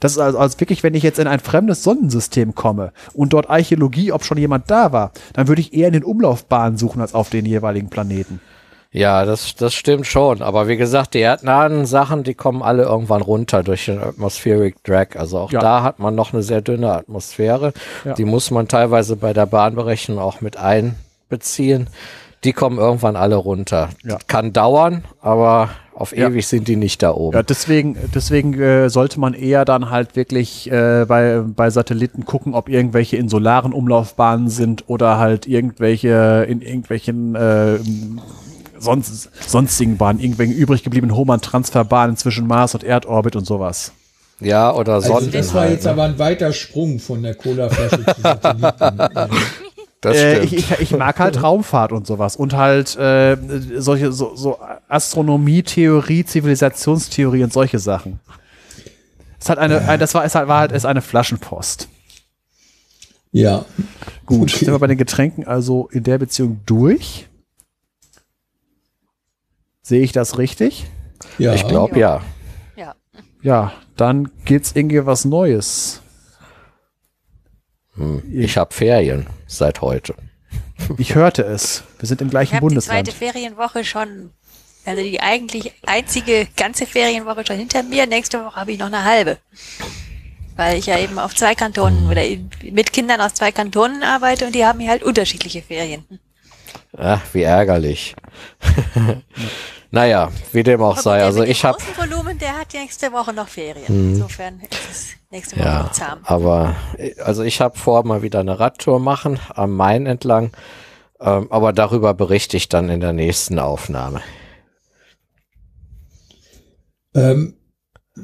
Das 0.00 0.12
ist 0.12 0.18
also, 0.18 0.38
also 0.38 0.60
wirklich, 0.60 0.82
wenn 0.82 0.94
ich 0.94 1.02
jetzt 1.02 1.18
in 1.18 1.26
ein 1.26 1.40
fremdes 1.40 1.82
Sonnensystem 1.82 2.54
komme 2.54 2.92
und 3.14 3.32
dort 3.32 3.50
Archäologie, 3.50 4.12
ob 4.12 4.24
schon 4.24 4.38
jemand 4.38 4.70
da 4.70 4.92
war, 4.92 5.12
dann 5.32 5.48
würde 5.48 5.60
ich 5.60 5.72
eher 5.78 5.88
in 5.88 5.94
den 5.94 6.04
Umlaufbahnen 6.04 6.78
suchen 6.78 7.00
als 7.00 7.14
auf 7.14 7.30
den 7.30 7.46
jeweiligen 7.46 7.90
Planeten. 7.90 8.40
Ja, 8.90 9.26
das, 9.26 9.54
das 9.54 9.74
stimmt 9.74 10.06
schon. 10.06 10.40
Aber 10.40 10.66
wie 10.66 10.78
gesagt, 10.78 11.14
die 11.14 11.20
erdnahen 11.20 11.84
Sachen, 11.84 12.22
die 12.22 12.34
kommen 12.34 12.62
alle 12.62 12.84
irgendwann 12.84 13.20
runter 13.20 13.62
durch 13.62 13.84
den 13.84 14.00
Atmospheric 14.00 14.82
Drag. 14.82 15.16
Also 15.16 15.38
auch 15.38 15.52
ja. 15.52 15.60
da 15.60 15.82
hat 15.82 15.98
man 15.98 16.14
noch 16.14 16.32
eine 16.32 16.42
sehr 16.42 16.62
dünne 16.62 16.92
Atmosphäre. 16.92 17.74
Ja. 18.04 18.14
Die 18.14 18.24
muss 18.24 18.50
man 18.50 18.66
teilweise 18.66 19.16
bei 19.16 19.34
der 19.34 19.46
Bahnberechnung 19.46 20.18
auch 20.18 20.40
mit 20.40 20.56
einbeziehen. 20.56 21.88
Die 22.44 22.52
kommen 22.52 22.78
irgendwann 22.78 23.16
alle 23.16 23.36
runter. 23.36 23.90
Ja. 24.04 24.18
Kann 24.26 24.52
dauern, 24.52 25.04
aber 25.20 25.68
auf 25.98 26.12
ewig 26.12 26.44
ja. 26.44 26.48
sind 26.48 26.68
die 26.68 26.76
nicht 26.76 27.02
da 27.02 27.12
oben. 27.12 27.36
Ja, 27.36 27.42
deswegen, 27.42 27.96
deswegen 28.14 28.54
äh, 28.60 28.88
sollte 28.88 29.18
man 29.18 29.34
eher 29.34 29.64
dann 29.64 29.90
halt 29.90 30.14
wirklich 30.14 30.70
äh, 30.70 31.04
bei, 31.08 31.42
bei 31.44 31.70
Satelliten 31.70 32.24
gucken, 32.24 32.54
ob 32.54 32.68
irgendwelche 32.68 33.16
in 33.16 33.28
solaren 33.28 33.72
Umlaufbahnen 33.72 34.48
sind 34.48 34.84
oder 34.86 35.18
halt 35.18 35.48
irgendwelche 35.48 36.46
in 36.48 36.60
irgendwelchen 36.60 37.34
äh, 37.34 37.78
sonst, 38.78 39.30
sonstigen 39.48 39.96
Bahnen, 39.96 40.20
irgendwelchen 40.20 40.56
übrig 40.56 40.84
gebliebenen 40.84 41.16
Hohmann-Transferbahnen 41.16 42.16
zwischen 42.16 42.46
Mars 42.46 42.74
und 42.74 42.84
Erdorbit 42.84 43.34
und 43.34 43.44
sowas. 43.44 43.92
Ja, 44.40 44.72
oder 44.72 45.00
Sonnen. 45.00 45.16
Also 45.16 45.30
das 45.32 45.52
war 45.52 45.62
halt, 45.62 45.72
jetzt 45.72 45.84
ne? 45.84 45.90
aber 45.90 46.04
ein 46.04 46.18
weiter 46.20 46.52
Sprung 46.52 47.00
von 47.00 47.24
der 47.24 47.34
Colaflasche 47.34 48.04
zu 48.04 48.20
Satelliten. 48.20 49.36
Äh, 50.04 50.44
ich, 50.44 50.52
ich, 50.52 50.70
ich, 50.80 50.90
mag 50.92 51.18
halt 51.18 51.42
Raumfahrt 51.42 51.92
und 51.92 52.06
sowas 52.06 52.36
und 52.36 52.52
halt 52.54 52.96
äh, 52.96 53.36
solche 53.78 54.12
so, 54.12 54.36
so 54.36 54.58
Astronomie-Theorie, 54.88 56.24
Zivilisationstheorie 56.24 57.42
und 57.42 57.52
solche 57.52 57.78
Sachen. 57.78 58.20
Es 59.40 59.48
hat 59.48 59.58
eine, 59.58 59.80
äh. 59.88 59.98
das 59.98 60.14
war, 60.14 60.24
es 60.24 60.34
war 60.34 60.60
halt 60.60 60.72
ist 60.72 60.86
eine 60.86 61.02
Flaschenpost. 61.02 61.88
Ja. 63.32 63.64
Gut, 64.24 64.52
okay. 64.54 64.64
sind 64.64 64.74
wir 64.74 64.78
bei 64.78 64.86
den 64.86 64.98
Getränken 64.98 65.46
also 65.46 65.88
in 65.92 66.02
der 66.04 66.18
Beziehung 66.18 66.60
durch? 66.66 67.28
Sehe 69.82 70.02
ich 70.02 70.12
das 70.12 70.38
richtig? 70.38 70.86
Ja. 71.38 71.54
Ich 71.54 71.66
glaube 71.66 71.98
ja. 71.98 72.20
Ja. 72.76 72.94
Ja, 73.42 73.72
dann 73.96 74.30
geht's 74.44 74.72
irgendwie 74.74 75.04
was 75.06 75.24
Neues. 75.24 76.02
Hm. 77.98 78.22
Ich 78.32 78.56
habe 78.56 78.72
Ferien 78.72 79.26
seit 79.46 79.80
heute. 79.80 80.14
Ich 80.96 81.14
hörte 81.14 81.42
es. 81.42 81.82
Wir 81.98 82.06
sind 82.06 82.20
im 82.20 82.30
gleichen 82.30 82.54
ich 82.54 82.60
Bundesland. 82.60 83.06
Die 83.06 83.10
zweite 83.10 83.32
Ferienwoche 83.32 83.84
schon, 83.84 84.30
also 84.84 85.02
die 85.02 85.20
eigentlich 85.20 85.72
einzige 85.84 86.46
ganze 86.56 86.86
Ferienwoche 86.86 87.44
schon 87.46 87.56
hinter 87.56 87.82
mir. 87.82 88.06
Nächste 88.06 88.44
Woche 88.44 88.56
habe 88.56 88.72
ich 88.72 88.78
noch 88.78 88.86
eine 88.86 89.04
halbe. 89.04 89.38
Weil 90.56 90.78
ich 90.78 90.86
ja 90.86 90.98
eben 90.98 91.18
auf 91.18 91.34
zwei 91.34 91.54
Kantonen 91.54 92.08
oder 92.08 92.22
mit 92.62 92.92
Kindern 92.92 93.20
aus 93.20 93.34
zwei 93.34 93.52
Kantonen 93.52 94.02
arbeite 94.02 94.46
und 94.46 94.54
die 94.54 94.64
haben 94.64 94.80
hier 94.80 94.90
halt 94.90 95.02
unterschiedliche 95.02 95.62
Ferien. 95.62 96.04
Ach, 96.96 97.22
wie 97.32 97.42
ärgerlich. 97.42 98.14
Naja, 99.90 100.30
wie 100.52 100.62
dem 100.62 100.82
auch 100.82 100.98
sei. 100.98 101.22
Also 101.22 101.42
ich 101.42 101.64
habe. 101.64 101.78
Volumen, 101.96 102.38
der 102.38 102.58
hat 102.58 102.74
nächste 102.74 103.10
Woche 103.10 103.32
noch 103.32 103.48
Ferien. 103.48 103.88
Hm. 103.88 104.10
Insofern 104.10 104.60
ist 104.60 104.90
es 104.90 105.17
nächste 105.30 105.56
Woche 105.56 105.64
ja, 105.64 105.90
zahm. 105.92 106.20
Aber 106.22 106.76
also 107.24 107.42
ich 107.42 107.60
habe 107.60 107.78
vor, 107.78 108.04
mal 108.04 108.22
wieder 108.22 108.40
eine 108.40 108.58
Radtour 108.58 109.00
machen 109.00 109.38
am 109.54 109.74
Main 109.74 110.06
entlang. 110.06 110.52
Ähm, 111.20 111.50
aber 111.50 111.72
darüber 111.72 112.14
berichte 112.14 112.56
ich 112.56 112.68
dann 112.68 112.88
in 112.90 113.00
der 113.00 113.12
nächsten 113.12 113.58
Aufnahme. 113.58 114.22
Ähm, 117.14 117.54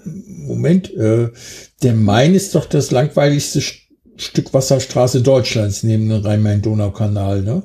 Moment, 0.05 0.93
äh, 0.95 1.31
der 1.83 1.95
Main 1.95 2.35
ist 2.35 2.55
doch 2.55 2.67
das 2.67 2.91
langweiligste 2.91 3.61
Stück 3.61 4.55
Wasserstraße 4.55 5.23
Deutschlands 5.23 5.83
neben 5.83 6.09
dem 6.09 6.25
Rhein-Main-Donau-Kanal, 6.25 7.43
ne? 7.43 7.63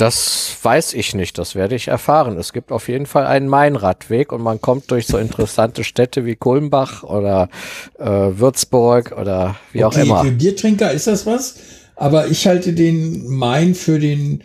Das 0.00 0.56
weiß 0.62 0.94
ich 0.94 1.14
nicht, 1.14 1.36
das 1.36 1.54
werde 1.54 1.74
ich 1.74 1.88
erfahren. 1.88 2.38
Es 2.38 2.54
gibt 2.54 2.72
auf 2.72 2.88
jeden 2.88 3.04
Fall 3.04 3.26
einen 3.26 3.48
Mainradweg 3.48 4.32
und 4.32 4.40
man 4.40 4.58
kommt 4.58 4.90
durch 4.90 5.06
so 5.06 5.18
interessante 5.18 5.84
Städte 5.84 6.24
wie 6.24 6.36
Kulmbach 6.36 7.02
oder 7.02 7.50
äh, 7.98 8.06
Würzburg 8.06 9.12
oder 9.12 9.56
wie 9.72 9.84
okay, 9.84 10.00
auch 10.00 10.02
immer. 10.02 10.24
Für 10.24 10.30
Biertrinker 10.30 10.90
ist 10.90 11.06
das 11.06 11.26
was, 11.26 11.56
aber 11.96 12.28
ich 12.28 12.46
halte 12.46 12.72
den 12.72 13.28
Main 13.28 13.74
für 13.74 13.98
den 13.98 14.42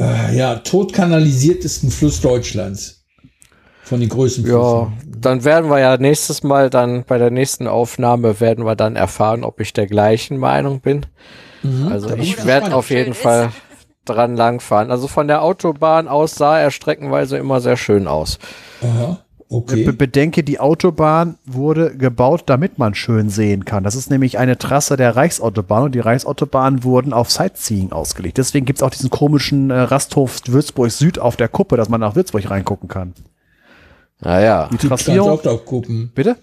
äh, 0.00 0.36
ja, 0.36 0.56
totkanalisiertesten 0.56 1.92
Fluss 1.92 2.20
Deutschlands. 2.20 3.04
Von 3.84 4.00
den 4.00 4.08
größten 4.08 4.42
Flüssen. 4.42 4.58
Ja, 4.58 4.92
dann 5.20 5.44
werden 5.44 5.70
wir 5.70 5.78
ja 5.78 5.96
nächstes 5.98 6.42
Mal 6.42 6.68
dann 6.68 7.04
bei 7.04 7.18
der 7.18 7.30
nächsten 7.30 7.68
Aufnahme 7.68 8.40
werden 8.40 8.64
wir 8.64 8.74
dann 8.74 8.96
erfahren, 8.96 9.44
ob 9.44 9.60
ich 9.60 9.72
der 9.72 9.86
gleichen 9.86 10.36
Meinung 10.36 10.80
bin. 10.80 11.06
Mhm, 11.62 11.86
also 11.86 12.16
ich 12.16 12.44
werde 12.44 12.74
auf 12.74 12.90
jeden 12.90 13.14
Fall 13.14 13.52
dran 14.04 14.36
langfahren. 14.36 14.90
Also 14.90 15.08
von 15.08 15.28
der 15.28 15.42
Autobahn 15.42 16.08
aus 16.08 16.34
sah 16.34 16.58
er 16.58 16.70
streckenweise 16.70 17.36
immer 17.36 17.60
sehr 17.60 17.76
schön 17.76 18.06
aus. 18.06 18.38
Aha. 18.82 19.18
Okay. 19.48 19.84
Be 19.84 19.92
bedenke, 19.92 20.42
die 20.42 20.60
Autobahn 20.60 21.36
wurde 21.44 21.94
gebaut, 21.94 22.44
damit 22.46 22.78
man 22.78 22.94
schön 22.94 23.28
sehen 23.28 23.66
kann. 23.66 23.84
Das 23.84 23.94
ist 23.94 24.10
nämlich 24.10 24.38
eine 24.38 24.56
Trasse 24.56 24.96
der 24.96 25.14
Reichsautobahn 25.14 25.82
und 25.82 25.94
die 25.94 26.00
Reichsautobahnen 26.00 26.84
wurden 26.84 27.12
auf 27.12 27.30
Sightseeing 27.30 27.92
ausgelegt. 27.92 28.38
Deswegen 28.38 28.64
gibt 28.64 28.78
es 28.78 28.82
auch 28.82 28.88
diesen 28.88 29.10
komischen 29.10 29.68
äh, 29.68 29.74
Rasthof 29.74 30.40
Würzburg 30.46 30.90
Süd 30.90 31.18
auf 31.18 31.36
der 31.36 31.48
Kuppe, 31.48 31.76
dass 31.76 31.90
man 31.90 32.00
nach 32.00 32.14
Würzburg 32.14 32.48
reingucken 32.48 32.88
kann. 32.88 33.12
Naja. 34.20 34.70
Die 34.72 34.78
Trassierung. 34.78 35.38
Bitte? 36.14 36.36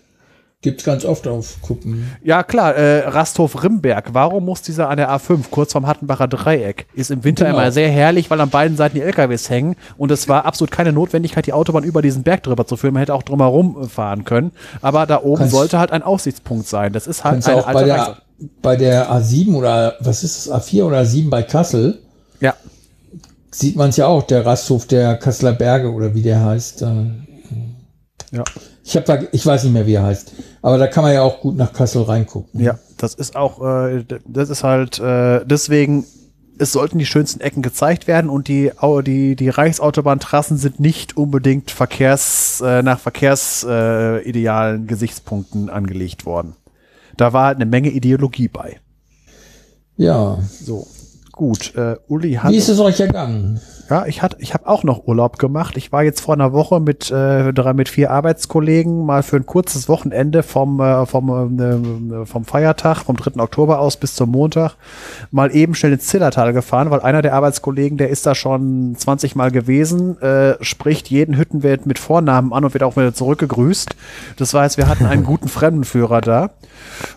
Gibt's 0.62 0.84
ganz 0.84 1.06
oft 1.06 1.25
auf 1.25 1.62
Kuppen. 1.62 2.12
Ja, 2.22 2.44
klar, 2.44 2.75
äh, 2.75 3.08
Rasthof 3.08 3.63
Rimberg. 3.63 4.13
Warum 4.13 4.44
muss 4.44 4.62
dieser 4.62 4.89
an 4.89 4.98
der 4.98 5.10
A5, 5.10 5.46
kurz 5.50 5.72
vorm 5.72 5.88
Hattenbacher 5.88 6.28
Dreieck? 6.28 6.86
Ist 6.94 7.12
im 7.12 7.24
Winter 7.24 7.46
genau. 7.46 7.60
immer 7.60 7.72
sehr 7.72 7.89
herrlich, 7.89 8.30
weil 8.30 8.42
an 8.42 8.50
beiden 8.50 8.75
Seiten 8.75 8.96
die 8.96 9.01
LKWs 9.01 9.50
hängen 9.50 9.78
und 9.98 10.12
es 10.12 10.28
war 10.28 10.44
absolut 10.44 10.70
keine 10.70 10.92
Notwendigkeit, 10.92 11.46
die 11.46 11.54
Autobahn 11.54 11.86
über 11.86 12.01
diesen 12.01 12.24
Berg 12.24 12.44
drüber 12.44 12.68
zu 12.68 12.75
führen. 12.75 12.94
Man 12.94 13.00
hätte 13.00 13.13
auch 13.13 13.24
drumherum 13.24 13.88
fahren 13.88 14.25
können. 14.25 14.51
Aber 14.82 15.06
da 15.06 15.22
oben 15.22 15.38
kannst, 15.38 15.56
sollte 15.56 15.80
halt 15.80 15.94
ein 15.94 16.04
Aussichtspunkt 16.04 16.68
sein. 16.68 16.92
Das 16.92 17.08
ist 17.08 17.24
halt 17.24 17.48
eine 17.48 17.56
auch 17.56 17.72
bei 17.72 17.84
der, 17.86 18.18
bei 18.62 18.75
der 18.75 19.10
A7 19.13 19.56
oder 19.56 19.96
was 20.01 20.25
ist 20.25 20.48
das, 20.48 20.54
A4 20.54 20.84
oder 20.84 21.04
A7 21.04 21.30
bei 21.30 21.42
Kassel? 21.44 22.00
Ja. 22.42 22.54
Sieht 23.50 23.78
man 23.78 23.92
es 23.92 23.96
ja 23.96 24.08
auch, 24.08 24.24
der 24.24 24.46
Rasthof 24.46 24.88
der 24.88 25.16
Kasseler 25.16 25.54
Berge 25.54 25.89
oder 25.89 26.13
wie 26.13 26.22
der 26.22 26.44
heißt. 26.44 26.82
Äh, 26.82 26.86
ja. 28.32 28.44
Ich 28.89 28.96
habe 28.96 29.05
da, 29.05 29.19
ich 29.31 29.46
weiß 29.46 29.65
nicht 29.65 29.74
mehr, 29.74 29.86
wie 29.86 29.93
er 29.93 30.01
heißt. 30.01 30.34
Aber 30.63 30.79
da 30.79 30.88
kann 30.88 31.03
man 31.03 31.13
ja 31.13 31.22
auch 31.22 31.41
gut 31.41 31.55
nach 31.55 31.74
Kassel 31.74 32.01
reingucken. 32.01 32.60
Ja, 32.60 32.79
das 32.98 33.13
ist 33.13 33.36
auch, 33.36 33.62
äh, 33.62 34.03
das 34.27 34.50
ist 34.50 34.63
halt, 34.63 34.98
äh, 34.98 35.46
deswegen, 35.46 36.05
es 36.58 36.72
sollten 36.72 36.98
die 36.98 37.05
schönsten 37.05 37.39
Ecken 37.39 37.62
gezeigt 37.62 38.08
werden 38.08 38.31
und 38.31 38.48
die, 38.48 38.72
die, 39.05 39.36
die 39.36 39.50
Reichsautobahntrassen 39.50 40.58
sind 40.58 40.79
nicht 40.79 41.17
unbedingt 41.17 41.69
Verkehrs, 41.69 42.62
äh, 42.65 42.81
nach 42.81 43.00
verkehrsidealen 43.00 44.84
äh, 44.84 44.88
Gesichtspunkten 44.88 45.69
angelegt 45.69 46.25
worden. 46.25 46.55
Da 47.15 47.31
war 47.31 47.46
halt 47.46 47.58
eine 47.58 47.67
Menge 47.67 47.91
Ideologie 47.91 48.48
bei. 48.48 48.79
Ja. 49.98 50.39
So. 50.50 50.88
Gut, 51.39 51.74
äh, 51.77 51.96
Uli 52.10 52.34
hat. 52.34 52.51
Wie 52.51 52.58
ist 52.58 52.67
es 52.67 52.81
euch 52.81 53.00
ergangen? 53.00 53.62
Ja, 53.89 54.05
ich 54.05 54.22
hatte, 54.22 54.36
ich 54.39 54.53
habe 54.53 54.67
auch 54.67 54.84
noch 54.84 55.08
Urlaub 55.08 55.39
gemacht. 55.39 55.77
Ich 55.77 55.89
war 55.93 56.03
jetzt 56.03 56.19
vor 56.19 56.34
einer 56.34 56.51
Woche 56.51 56.81
mit 56.81 57.10
äh, 57.12 57.53
drei, 57.53 57.72
mit 57.72 57.88
vier 57.88 58.12
Arbeitskollegen 58.12 59.05
mal 59.05 59.24
für 59.24 59.38
ein 59.38 59.46
kurzes 59.46 59.88
Wochenende 59.88 60.43
vom 60.43 60.81
äh, 60.81 61.05
vom 61.05 61.58
äh, 61.58 62.25
vom 62.25 62.43
Feiertag 62.43 63.05
vom 63.05 63.15
3. 63.15 63.41
Oktober 63.41 63.79
aus 63.79 63.96
bis 63.96 64.15
zum 64.15 64.31
Montag 64.31 64.75
mal 65.31 65.55
eben 65.55 65.75
schnell 65.75 65.93
ins 65.93 66.08
Zillertal 66.08 66.51
gefahren, 66.51 66.91
weil 66.91 67.00
einer 67.00 67.22
der 67.22 67.34
Arbeitskollegen, 67.36 67.98
der 67.98 68.10
ist 68.10 68.25
da 68.25 68.36
schon 68.36 68.96
20 68.98 69.38
Mal 69.38 69.50
gewesen, 69.50 70.22
äh, 70.22 70.58
spricht 70.60 71.10
jeden 71.10 71.38
Hüttenwelt 71.38 71.86
mit 71.86 72.00
Vornamen 72.00 72.51
an 72.51 72.65
und 72.65 72.74
wird 72.74 72.84
auch 72.84 72.98
wieder 72.98 73.13
zurückgegrüßt. 73.13 73.96
Das 74.36 74.51
jetzt, 74.51 74.75
wir 74.75 74.89
hatten 74.89 75.05
einen 75.05 75.24
guten 75.29 75.48
Fremdenführer 75.48 76.19
da 76.19 76.50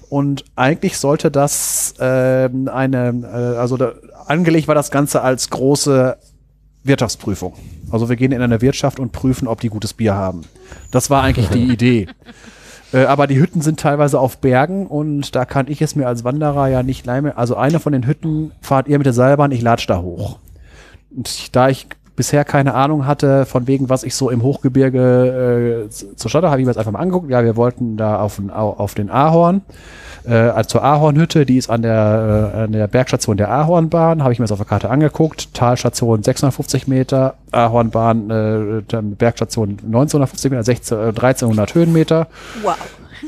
und 0.09 0.45
eigentlich 0.57 0.99
sollte 0.99 1.31
das 1.31 1.95
ähm, 1.99 2.69
eine, 2.69 3.09
äh, 3.25 3.59
also 3.59 3.77
da, 3.77 3.93
angelegt 4.27 4.69
war 4.69 4.75
das 4.75 4.91
Ganze 4.91 5.23
als 5.23 5.51
große 5.51 6.17
Wirtschaftsprüfung. 6.85 7.55
Also 7.91 8.09
wir 8.09 8.17
gehen 8.17 8.33
in 8.33 8.43
eine 8.43 8.61
Wirtschaft 8.61 8.99
und 8.99 9.13
prüfen, 9.13 9.47
ob 9.47 9.61
die 9.61 9.69
gutes 9.69 9.95
Bier 9.95 10.15
haben. 10.15 10.43
Das 10.91 11.11
war 11.11 11.23
eigentlich 11.23 11.49
die 11.49 11.65
Idee. 11.73 12.09
Äh, 12.93 13.05
aber 13.05 13.27
die 13.27 13.39
Hütten 13.39 13.61
sind 13.61 13.81
teilweise 13.81 14.19
auf 14.19 14.39
Bergen 14.39 14.87
und 14.87 15.35
da 15.35 15.45
kann 15.45 15.67
ich 15.69 15.81
es 15.83 15.95
mir 15.95 16.07
als 16.07 16.25
Wanderer 16.25 16.69
ja 16.69 16.83
nicht 16.83 17.07
leime. 17.07 17.37
Also 17.37 17.57
eine 17.57 17.81
von 17.81 17.93
den 17.93 18.07
Hütten 18.07 18.53
fahrt 18.61 18.89
ihr 18.89 18.99
mit 18.99 19.07
der 19.07 19.13
Seilbahn, 19.13 19.53
ich 19.53 19.63
latsch 19.63 19.89
da 19.89 20.01
hoch. 20.01 20.39
Und 21.15 21.55
da 21.55 21.69
ich 21.69 21.87
bisher 22.17 22.45
keine 22.45 22.75
Ahnung 22.75 23.07
hatte, 23.07 23.47
von 23.47 23.67
wegen, 23.67 23.89
was 23.89 24.05
ich 24.05 24.15
so 24.15 24.31
im 24.31 24.43
Hochgebirge 24.43 25.87
äh, 25.87 25.91
zur 25.91 26.31
Stadt 26.31 26.43
habe, 26.43 26.51
habe 26.51 26.61
ich 26.61 26.67
mir 26.67 26.71
das 26.71 26.79
einfach 26.79 26.93
mal 26.93 27.01
angeguckt. 27.01 27.31
Ja, 27.31 27.43
wir 27.45 27.57
wollten 27.57 27.97
da 27.97 28.21
auf, 28.21 28.41
auf 28.51 28.95
den 28.95 29.11
Ahorn, 29.11 29.63
äh, 30.25 30.65
zur 30.65 30.85
Ahornhütte, 30.85 31.47
die 31.47 31.57
ist 31.57 31.71
an 31.71 31.83
der, 31.83 32.53
äh, 32.55 32.59
an 32.65 32.73
der 32.73 32.87
Bergstation 32.87 33.37
der 33.37 33.51
Ahornbahn, 33.51 34.23
habe 34.23 34.33
ich 34.33 34.39
mir 34.39 34.45
das 34.45 34.53
auf 34.53 34.59
der 34.59 34.67
Karte 34.67 34.91
angeguckt. 34.91 35.55
Talstation 35.55 36.23
650 36.23 36.87
Meter, 36.87 37.35
Ahornbahn, 37.51 38.31
äh, 38.31 38.83
Bergstation 39.03 39.79
1950 39.85 40.51
Meter, 40.51 40.63
16, 40.63 40.99
äh, 40.99 41.03
1300 41.09 41.75
Höhenmeter. 41.75 42.29
Wow. 42.63 42.77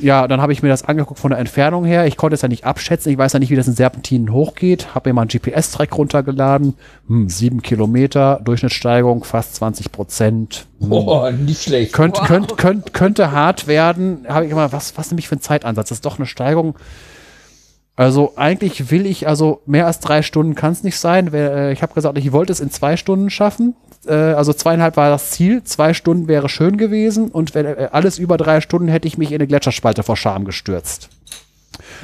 Ja, 0.05 0.29
dann 0.29 0.43
habe 0.43 0.53
ich 0.53 0.63
mir 0.63 0.69
das 0.69 0.85
angeguckt 0.85 1.19
von 1.19 1.31
der 1.31 1.39
Entfernung 1.39 1.87
her. 1.87 2.07
Ich 2.07 2.19
konnte 2.19 2.35
es 2.35 2.43
ja 2.43 2.49
nicht 2.49 2.65
abschätzen. 2.67 3.11
Ich 3.11 3.17
weiß 3.17 3.33
ja 3.33 3.39
nicht, 3.39 3.49
wie 3.49 3.57
das 3.57 3.67
in 3.67 3.73
Serpentinen 3.75 4.33
hochgeht. 4.33 4.95
Habe 4.95 5.09
mir 5.09 5.15
mal 5.15 5.23
einen 5.23 5.29
GPS-Track 5.31 5.97
runtergeladen. 5.97 6.75
Hm, 7.09 7.31
sieben 7.31 7.63
Kilometer, 7.63 8.39
Durchschnittssteigung 8.45 9.25
fast 9.25 9.55
20 9.55 9.93
Prozent. 9.93 10.67
Oh, 10.91 11.31
nicht 11.31 11.63
schlecht. 11.63 11.95
Könnte, 11.95 12.21
Wow. 12.21 12.27
könnte, 12.27 12.55
könnte, 12.57 12.91
könnte 12.93 13.33
hart 13.33 13.67
werden. 13.67 14.27
Habe 14.29 14.45
ich 14.45 14.53
immer, 14.53 14.73
was, 14.73 14.97
was 14.99 15.11
nämlich 15.11 15.27
für 15.27 15.37
ein 15.37 15.41
Zeitansatz? 15.41 15.89
Das 15.89 15.97
ist 15.99 16.05
doch 16.05 16.19
eine 16.19 16.27
Steigung. 16.27 16.75
Also 17.97 18.33
eigentlich 18.37 18.91
will 18.91 19.07
ich, 19.07 19.29
also 19.29 19.63
mehr 19.67 19.87
als 19.87 20.01
drei 20.01 20.23
Stunden 20.23 20.55
kann 20.55 20.73
es 20.73 20.83
nicht 20.83 20.99
sein. 20.99 21.33
Äh, 21.33 21.73
Ich 21.73 21.83
habe 21.83 21.95
gesagt, 21.95 22.19
ich 22.19 22.33
wollte 22.33 22.53
es 22.53 22.61
in 22.61 22.71
zwei 22.71 22.97
Stunden 22.97 23.31
schaffen. 23.31 23.77
Äh, 24.07 24.13
Also 24.15 24.53
zweieinhalb 24.53 24.97
war 24.97 25.11
das 25.11 25.31
Ziel. 25.31 25.63
Zwei 25.63 25.95
Stunden 25.95 26.27
wäre 26.27 26.49
schön 26.49 26.77
gewesen. 26.77 27.29
Und 27.31 27.55
wenn, 27.55 27.67
äh, 27.67 27.89
alles 27.93 28.19
über 28.19 28.37
drei 28.37 28.61
Stunden 28.61 28.89
hätte 28.89 29.07
ich 29.07 29.17
mich 29.17 29.31
in 29.31 29.37
eine 29.37 29.47
Gletscherspalte 29.47 30.03
vor 30.03 30.17
Scham 30.17 30.45
gestürzt. 30.45 31.09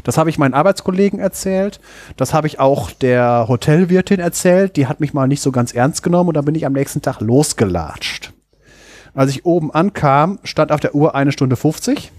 Das 0.05 0.17
habe 0.17 0.31
ich 0.31 0.39
meinen 0.39 0.55
Arbeitskollegen 0.55 1.19
erzählt. 1.19 1.81
Das 2.17 2.33
habe 2.35 2.47
ich 2.47 2.59
auch 2.61 2.91
der 2.91 3.47
Hotelwirtin 3.49 4.21
erzählt. 4.21 4.77
Die 4.77 4.87
hat 4.87 5.01
mich 5.01 5.13
mal 5.13 5.27
nicht 5.27 5.43
so 5.43 5.53
ganz 5.53 5.73
ernst 5.73 6.03
genommen 6.03 6.29
und 6.29 6.35
dann 6.35 6.45
bin 6.45 6.55
ich 6.55 6.67
am 6.67 6.73
nächsten 6.73 7.03
Tag 7.03 7.21
losgelatscht. 7.21 8.33
Als 9.15 9.31
ich 9.31 9.45
oben 9.45 9.73
ankam, 9.73 10.39
stand 10.45 10.71
auf 10.71 10.81
der 10.81 10.95
Uhr 10.95 11.15
eine 11.15 11.33
Stunde 11.33 11.57
50. 11.57 12.13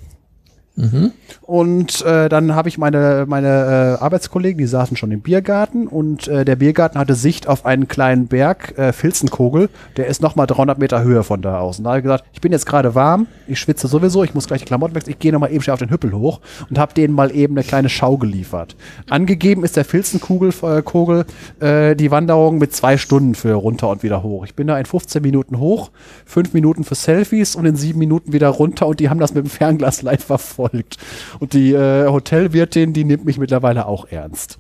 Und 1.42 2.02
äh, 2.06 2.30
dann 2.30 2.56
habe 2.56 2.70
ich 2.70 2.78
meine, 2.78 3.26
meine 3.28 3.98
äh, 4.00 4.04
Arbeitskollegen, 4.04 4.58
die 4.58 4.68
saßen 4.68 4.96
schon 4.96 5.12
im 5.12 5.22
Biergarten 5.22 5.88
und 5.88 6.28
äh, 6.28 6.46
der 6.46 6.56
Biergarten 6.56 6.98
hatte 6.98 7.14
Sicht 7.14 7.48
auf 7.48 7.66
einen 7.66 7.88
kleinen 7.88 8.28
Berg, 8.28 8.78
äh, 8.78 8.94
Filzenkogel, 8.94 9.70
der 9.98 10.08
ist 10.08 10.22
nochmal 10.22 10.48
300 10.48 10.80
Meter 10.80 11.04
Höhe 11.04 11.24
von 11.24 11.42
da 11.42 11.60
aus. 11.60 11.80
Und 11.80 11.84
da 11.84 11.92
habe 11.92 12.00
ich 12.00 12.04
gesagt, 12.04 12.24
ich 12.32 12.42
bin 12.42 12.54
jetzt 12.54 12.66
gerade 12.66 12.96
warm, 12.96 13.28
ich 13.48 13.60
schwitze 13.60 13.88
sowieso, 13.88 14.24
ich 14.24 14.34
muss 14.34 14.48
gleich 14.48 14.62
die 14.62 14.66
Klamotten 14.66 14.96
wechseln, 14.96 15.12
ich 15.12 15.20
gehe 15.20 15.34
nochmal 15.34 15.52
eben 15.52 15.62
schnell 15.62 15.74
auf 15.74 15.80
den 15.80 15.90
Hüppel 15.90 16.14
hoch 16.14 16.40
und 16.70 16.80
habe 16.80 16.94
denen 16.94 17.14
mal 17.14 17.36
eben 17.36 17.54
eine 17.56 17.66
kleine 17.66 17.90
Schau 17.90 18.18
geliefert. 18.18 18.78
Angegeben 19.10 19.66
ist 19.66 19.76
der 19.76 19.84
Filzenkogel 19.84 20.54
äh, 20.64 20.82
Kogel, 20.82 21.26
äh, 21.60 21.96
die 21.98 22.12
Wanderung 22.12 22.60
mit 22.60 22.74
zwei 22.74 22.98
Stunden 22.98 23.36
für 23.36 23.54
runter 23.56 23.90
und 23.90 24.04
wieder 24.04 24.24
hoch. 24.24 24.46
Ich 24.46 24.56
bin 24.56 24.68
da 24.68 24.80
in 24.80 24.86
15 24.86 25.22
Minuten 25.22 25.60
hoch, 25.60 25.92
fünf 26.26 26.54
Minuten 26.54 26.86
für 26.86 26.96
Selfies 26.96 27.58
und 27.58 27.66
in 27.66 27.76
sieben 27.76 28.00
Minuten 28.00 28.32
wieder 28.32 28.48
runter 28.48 28.88
und 28.88 29.02
die 29.02 29.10
haben 29.10 29.20
das 29.20 29.34
mit 29.34 29.44
dem 29.44 29.50
Fernglas 29.50 30.02
live 30.02 30.24
verfolgt. 30.24 30.61
Und 31.40 31.54
die 31.54 31.74
äh, 31.74 32.08
Hotelwirtin, 32.08 32.94
die 32.94 33.04
nimmt 33.04 33.26
mich 33.26 33.38
mittlerweile 33.38 33.86
auch 33.86 34.06
ernst. 34.10 34.60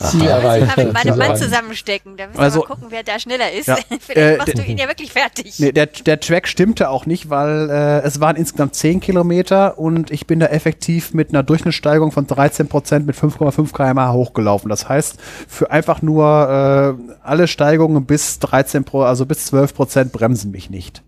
Ziel 0.00 0.26
erreicht. 0.26 0.74
Kann 0.74 0.88
ich 0.88 0.92
meinen 0.92 1.16
Mann 1.18 1.36
zusammenstecken. 1.36 2.16
Da 2.16 2.26
müssen 2.26 2.40
Also- 2.40 2.60
wir 2.60 2.68
mal 2.68 2.74
gucken, 2.74 2.86
wer 2.90 3.02
da 3.04 3.18
schneller 3.18 3.52
ist. 3.52 3.68
Ja. 3.68 3.76
Vielleicht 4.00 4.16
Äh, 4.16 4.36
machst 4.38 4.58
du 4.58 4.62
ihn 4.62 4.76
ja 4.76 4.88
wirklich 4.88 5.12
fertig. 5.12 5.58
Nee, 5.60 5.70
der, 5.72 5.86
der 5.86 6.18
Track 6.18 6.48
stimmte 6.48 6.90
auch 6.90 7.06
nicht, 7.06 7.30
weil 7.30 7.70
äh, 7.70 8.00
es 8.02 8.20
waren 8.20 8.34
insgesamt 8.36 8.74
10 8.74 8.98
Kilometer 9.00 9.78
und 9.78 10.10
ich 10.10 10.26
bin 10.26 10.40
da 10.40 10.46
effektiv 10.46 11.14
mit 11.14 11.28
einer 11.30 11.44
Durchschnittssteigung 11.44 12.10
von 12.10 12.26
13 12.26 12.66
Prozent 12.68 13.06
mit 13.06 13.14
5,5 13.16 13.72
km/h 13.72 14.12
hochgelaufen. 14.12 14.68
Das 14.68 14.88
heißt, 14.88 15.16
für 15.48 15.70
einfach 15.70 16.02
nur 16.02 16.96
äh, 17.08 17.12
alle 17.22 17.46
Steigungen 17.46 18.04
bis 18.04 18.40
13 18.40 18.84
Pro, 18.84 19.02
also 19.02 19.26
bis 19.26 19.46
12 19.46 19.74
Prozent 19.74 20.12
bremsen 20.12 20.50
mich 20.50 20.70
nicht. 20.70 21.02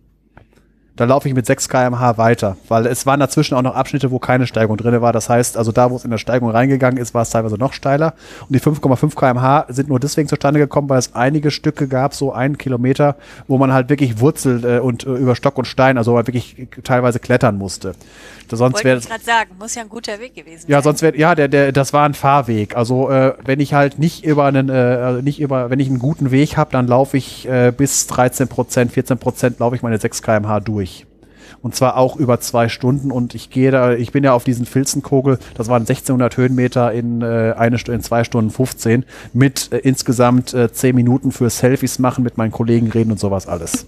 Da 0.97 1.05
laufe 1.05 1.29
ich 1.29 1.35
mit 1.35 1.45
6 1.45 1.69
km/h 1.69 2.17
weiter, 2.17 2.57
weil 2.69 2.87
es 2.87 3.05
waren 3.05 3.21
dazwischen 3.21 3.55
auch 3.55 3.61
noch 3.61 3.75
Abschnitte, 3.75 4.11
wo 4.11 4.19
keine 4.19 4.47
Steigung 4.47 4.79
drin 4.79 4.99
war. 5.03 5.13
Das 5.13 5.29
heißt, 5.29 5.59
also 5.59 5.71
da, 5.71 5.91
wo 5.91 5.97
es 5.97 6.05
in 6.05 6.11
der 6.11 6.17
Steigung 6.17 6.51
reingegangen 6.51 6.99
ist, 6.99 7.13
war 7.13 7.21
es 7.21 7.29
teilweise 7.29 7.57
noch 7.57 7.75
steiler. 7.75 8.15
Und 8.49 8.55
die 8.55 8.61
5,5 8.61 9.15
km/h 9.15 9.67
sind 9.69 9.91
nur 9.91 10.01
deswegen 10.01 10.27
zustande 10.27 10.59
gekommen, 10.59 10.89
weil 10.89 10.99
es 10.99 11.15
einige 11.15 11.51
Stücke 11.51 11.87
gab, 11.87 12.15
so 12.15 12.33
einen 12.33 12.57
Kilometer, 12.57 13.17
wo 13.47 13.59
man 13.59 13.75
halt 13.75 13.91
wirklich 13.91 14.21
Wurzel 14.21 14.65
äh, 14.65 14.79
und 14.79 15.05
äh, 15.05 15.11
über 15.11 15.37
Stock 15.37 15.59
und 15.59 15.67
Stein, 15.67 15.99
also 15.99 16.15
wirklich 16.15 16.67
teilweise 16.83 17.19
klettern 17.19 17.59
musste. 17.59 17.95
Sonst 18.51 18.85
wäre 18.85 18.99
ich 18.99 19.09
gerade 19.09 19.25
sagen, 19.25 19.51
muss 19.59 19.75
ja 19.75 19.83
ein 19.83 19.89
guter 19.89 20.19
Weg 20.21 20.35
gewesen 20.35 20.65
ja, 20.69 20.79
sein. 20.79 20.85
sonst 20.85 21.03
wäre 21.03 21.17
ja 21.17 21.35
der 21.35 21.49
der 21.49 21.73
das 21.73 21.93
war 21.93 22.05
ein 22.05 22.15
Fahrweg. 22.15 22.77
Also 22.77 23.11
äh, 23.11 23.35
wenn 23.45 23.61
ich 23.61 23.75
halt 23.75 23.99
nicht 23.99 24.25
über 24.25 24.45
einen 24.45 24.69
äh, 24.69 24.73
also 24.73 25.23
nicht 25.23 25.41
über 25.41 25.71
wenn 25.71 25.81
ich 25.81 25.89
einen 25.89 25.99
guten 25.99 26.31
Weg 26.31 26.57
habe, 26.57 26.71
dann 26.73 26.87
laufe 26.87 27.17
ich 27.17 27.49
äh, 27.49 27.73
bis 27.77 28.07
13 28.07 28.49
Prozent, 28.49 28.93
14 28.93 29.19
Prozent 29.19 29.59
laufe 29.59 29.77
ich 29.77 29.83
meine 29.83 29.99
6 29.99 30.23
km/h 30.23 30.61
durch. 30.61 31.07
Und 31.63 31.75
zwar 31.75 31.97
auch 31.97 32.17
über 32.17 32.39
zwei 32.41 32.69
Stunden 32.69 33.11
und 33.11 33.35
ich 33.35 33.51
gehe 33.51 33.71
da, 33.71 33.93
ich 33.93 34.13
bin 34.13 34.23
ja 34.23 34.35
auf 34.35 34.45
diesen 34.45 34.67
Filzenkogel, 34.67 35.39
das 35.55 35.69
waren 35.69 35.83
1600 35.83 36.37
Höhenmeter 36.37 36.93
in 36.93 37.23
äh, 37.23 37.55
eine 37.57 37.77
in 37.89 38.01
zwei 38.03 38.25
Stunden 38.25 38.51
15 38.51 39.05
mit 39.33 39.73
äh, 39.73 39.79
insgesamt 39.79 40.55
äh, 40.55 40.73
10 40.73 40.95
Minuten 40.95 41.33
für 41.33 41.51
Selfies 41.51 41.99
machen, 41.99 42.23
mit 42.23 42.37
meinen 42.37 42.53
Kollegen 42.53 42.91
reden 42.91 43.11
und 43.11 43.19
sowas 43.19 43.47
alles. 43.49 43.87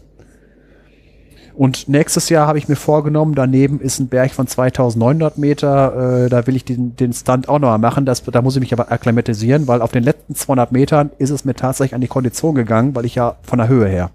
Und 1.58 1.88
nächstes 1.88 2.28
Jahr 2.28 2.46
habe 2.46 2.58
ich 2.58 2.68
mir 2.68 2.76
vorgenommen, 2.76 3.34
daneben 3.34 3.80
ist 3.80 3.98
ein 3.98 4.06
Berg 4.06 4.30
von 4.30 4.46
2900 4.46 5.38
Meter, 5.38 6.26
äh, 6.26 6.28
da 6.28 6.46
will 6.46 6.54
ich 6.54 6.64
den, 6.64 6.94
den 6.94 7.12
Stunt 7.12 7.48
auch 7.48 7.58
noch 7.58 7.66
mal 7.66 7.78
machen, 7.78 8.06
das, 8.06 8.22
da 8.22 8.42
muss 8.42 8.54
ich 8.54 8.60
mich 8.60 8.72
aber 8.72 8.92
akklimatisieren, 8.92 9.66
weil 9.66 9.82
auf 9.82 9.90
den 9.90 10.04
letzten 10.04 10.36
200 10.36 10.70
Metern 10.70 11.10
ist 11.18 11.30
es 11.30 11.44
mir 11.44 11.54
tatsächlich 11.54 11.96
an 11.96 12.00
die 12.00 12.06
Kondition 12.06 12.54
gegangen, 12.54 12.94
weil 12.94 13.06
ich 13.06 13.16
ja 13.16 13.34
von 13.42 13.58
der 13.58 13.66
Höhe 13.66 13.88
her. 13.88 14.12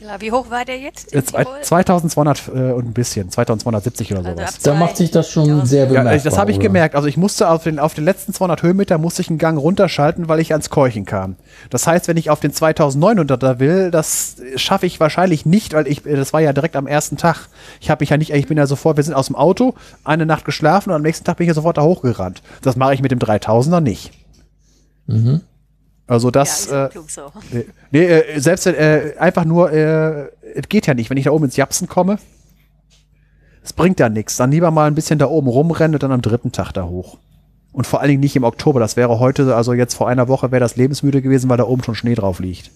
Ja, 0.00 0.20
wie 0.20 0.30
hoch 0.30 0.48
war 0.48 0.64
der 0.64 0.78
jetzt? 0.78 1.12
Äh, 1.12 1.24
zwei- 1.24 1.42
Tirol? 1.44 1.60
2200 1.60 2.48
äh, 2.48 2.50
und 2.72 2.86
ein 2.86 2.92
bisschen, 2.92 3.30
2270 3.30 4.12
oder 4.12 4.20
Also 4.20 4.30
sowas. 4.32 4.54
ab 4.54 4.60
Da 4.62 4.74
macht 4.74 4.96
sich 4.96 5.10
das 5.10 5.28
schon 5.28 5.66
sehr 5.66 5.82
Ja, 5.82 5.88
bemerkbar. 5.88 6.14
ich- 6.14 6.22
das 6.22 6.38
habe 6.38 6.50
ich 6.52 6.58
oder? 6.58 6.66
gemerkt. 6.68 6.94
Also 6.94 7.08
ich 7.08 7.16
musste 7.16 7.48
auf 7.50 7.64
den, 7.64 7.78
auf 7.80 7.94
den 7.94 8.04
letzten 8.04 8.32
200 8.32 8.62
Höhenmeter 8.62 8.96
musste 8.98 9.22
ich 9.22 9.28
einen 9.28 9.38
Gang 9.38 9.58
runterschalten, 9.58 10.28
weil 10.28 10.38
ich 10.38 10.52
ans 10.52 10.70
Keuchen 10.70 11.04
kam. 11.04 11.34
Das 11.70 11.86
heißt, 11.86 12.06
wenn 12.06 12.16
ich 12.16 12.30
auf 12.30 12.38
den 12.38 12.52
2900er 12.52 13.58
will, 13.58 13.90
das 13.90 14.36
schaffe 14.56 14.86
ich 14.86 15.00
wahrscheinlich 15.00 15.46
nicht, 15.46 15.72
weil 15.74 15.88
ich, 15.88 16.02
das 16.04 16.32
war 16.32 16.40
ja 16.40 16.52
direkt 16.52 16.76
am 16.76 16.86
ersten 16.86 17.16
Tag. 17.16 17.48
Ich 17.80 17.90
habe 17.90 18.02
mich 18.02 18.10
ja 18.10 18.16
nicht, 18.16 18.30
ich 18.32 18.46
bin 18.46 18.56
ja 18.56 18.66
sofort, 18.66 18.96
wir 18.98 19.04
sind 19.04 19.14
aus 19.14 19.26
dem 19.26 19.36
Auto, 19.36 19.74
eine 20.04 20.26
Nacht 20.26 20.44
geschlafen 20.44 20.90
und 20.90 20.96
am 20.96 21.02
nächsten 21.02 21.24
Tag 21.24 21.38
bin 21.38 21.44
ich 21.44 21.48
ja 21.48 21.54
sofort 21.54 21.76
da 21.76 21.82
hochgerannt. 21.82 22.40
Das 22.62 22.76
mache 22.76 22.94
ich 22.94 23.02
mit 23.02 23.10
dem 23.10 23.18
3000er 23.18 23.80
nicht. 23.80 24.12
Also 26.08 26.30
das, 26.30 26.70
ja 26.70 26.86
äh, 26.86 26.90
so. 27.06 27.30
Nee, 27.52 27.66
nee 27.90 28.04
äh, 28.04 28.40
selbst 28.40 28.66
äh, 28.66 29.14
einfach 29.18 29.44
nur, 29.44 29.70
äh, 29.70 30.30
es 30.54 30.68
geht 30.68 30.86
ja 30.86 30.94
nicht, 30.94 31.10
wenn 31.10 31.18
ich 31.18 31.24
da 31.24 31.30
oben 31.30 31.44
ins 31.44 31.56
Japsen 31.56 31.86
komme. 31.86 32.18
Es 33.62 33.74
bringt 33.74 34.00
ja 34.00 34.08
nichts. 34.08 34.38
Dann 34.38 34.50
lieber 34.50 34.70
mal 34.70 34.86
ein 34.86 34.94
bisschen 34.94 35.18
da 35.18 35.26
oben 35.26 35.48
rumrennen 35.48 35.94
und 35.94 36.02
dann 36.02 36.10
am 36.10 36.22
dritten 36.22 36.50
Tag 36.50 36.72
da 36.72 36.84
hoch. 36.84 37.18
Und 37.72 37.86
vor 37.86 38.00
allen 38.00 38.08
Dingen 38.08 38.20
nicht 38.20 38.34
im 38.34 38.44
Oktober. 38.44 38.80
Das 38.80 38.96
wäre 38.96 39.20
heute, 39.20 39.54
also 39.54 39.74
jetzt 39.74 39.94
vor 39.94 40.08
einer 40.08 40.28
Woche 40.28 40.50
wäre 40.50 40.60
das 40.60 40.76
lebensmüde 40.76 41.20
gewesen, 41.20 41.50
weil 41.50 41.58
da 41.58 41.64
oben 41.64 41.82
schon 41.82 41.94
Schnee 41.94 42.14
drauf 42.14 42.40
liegt. 42.40 42.70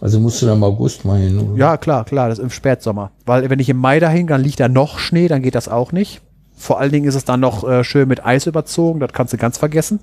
Also 0.00 0.20
musst 0.20 0.40
du 0.40 0.46
dann 0.46 0.56
im 0.56 0.64
August 0.64 1.04
mal 1.04 1.18
hin. 1.18 1.38
oder? 1.38 1.58
Ja, 1.58 1.76
klar, 1.76 2.06
klar, 2.06 2.30
das 2.30 2.38
ist 2.38 2.44
im 2.44 2.50
Spätsommer. 2.50 3.10
Weil 3.26 3.50
wenn 3.50 3.58
ich 3.58 3.68
im 3.68 3.76
Mai 3.76 4.00
dahin, 4.00 4.26
dann 4.26 4.40
liegt 4.40 4.60
da 4.60 4.68
noch 4.68 4.98
Schnee, 4.98 5.28
dann 5.28 5.42
geht 5.42 5.54
das 5.54 5.68
auch 5.68 5.92
nicht. 5.92 6.22
Vor 6.56 6.80
allen 6.80 6.92
Dingen 6.92 7.06
ist 7.06 7.14
es 7.14 7.26
dann 7.26 7.40
noch 7.40 7.68
äh, 7.68 7.84
schön 7.84 8.08
mit 8.08 8.24
Eis 8.24 8.46
überzogen, 8.46 9.00
das 9.00 9.12
kannst 9.12 9.34
du 9.34 9.36
ganz 9.36 9.58
vergessen. 9.58 10.00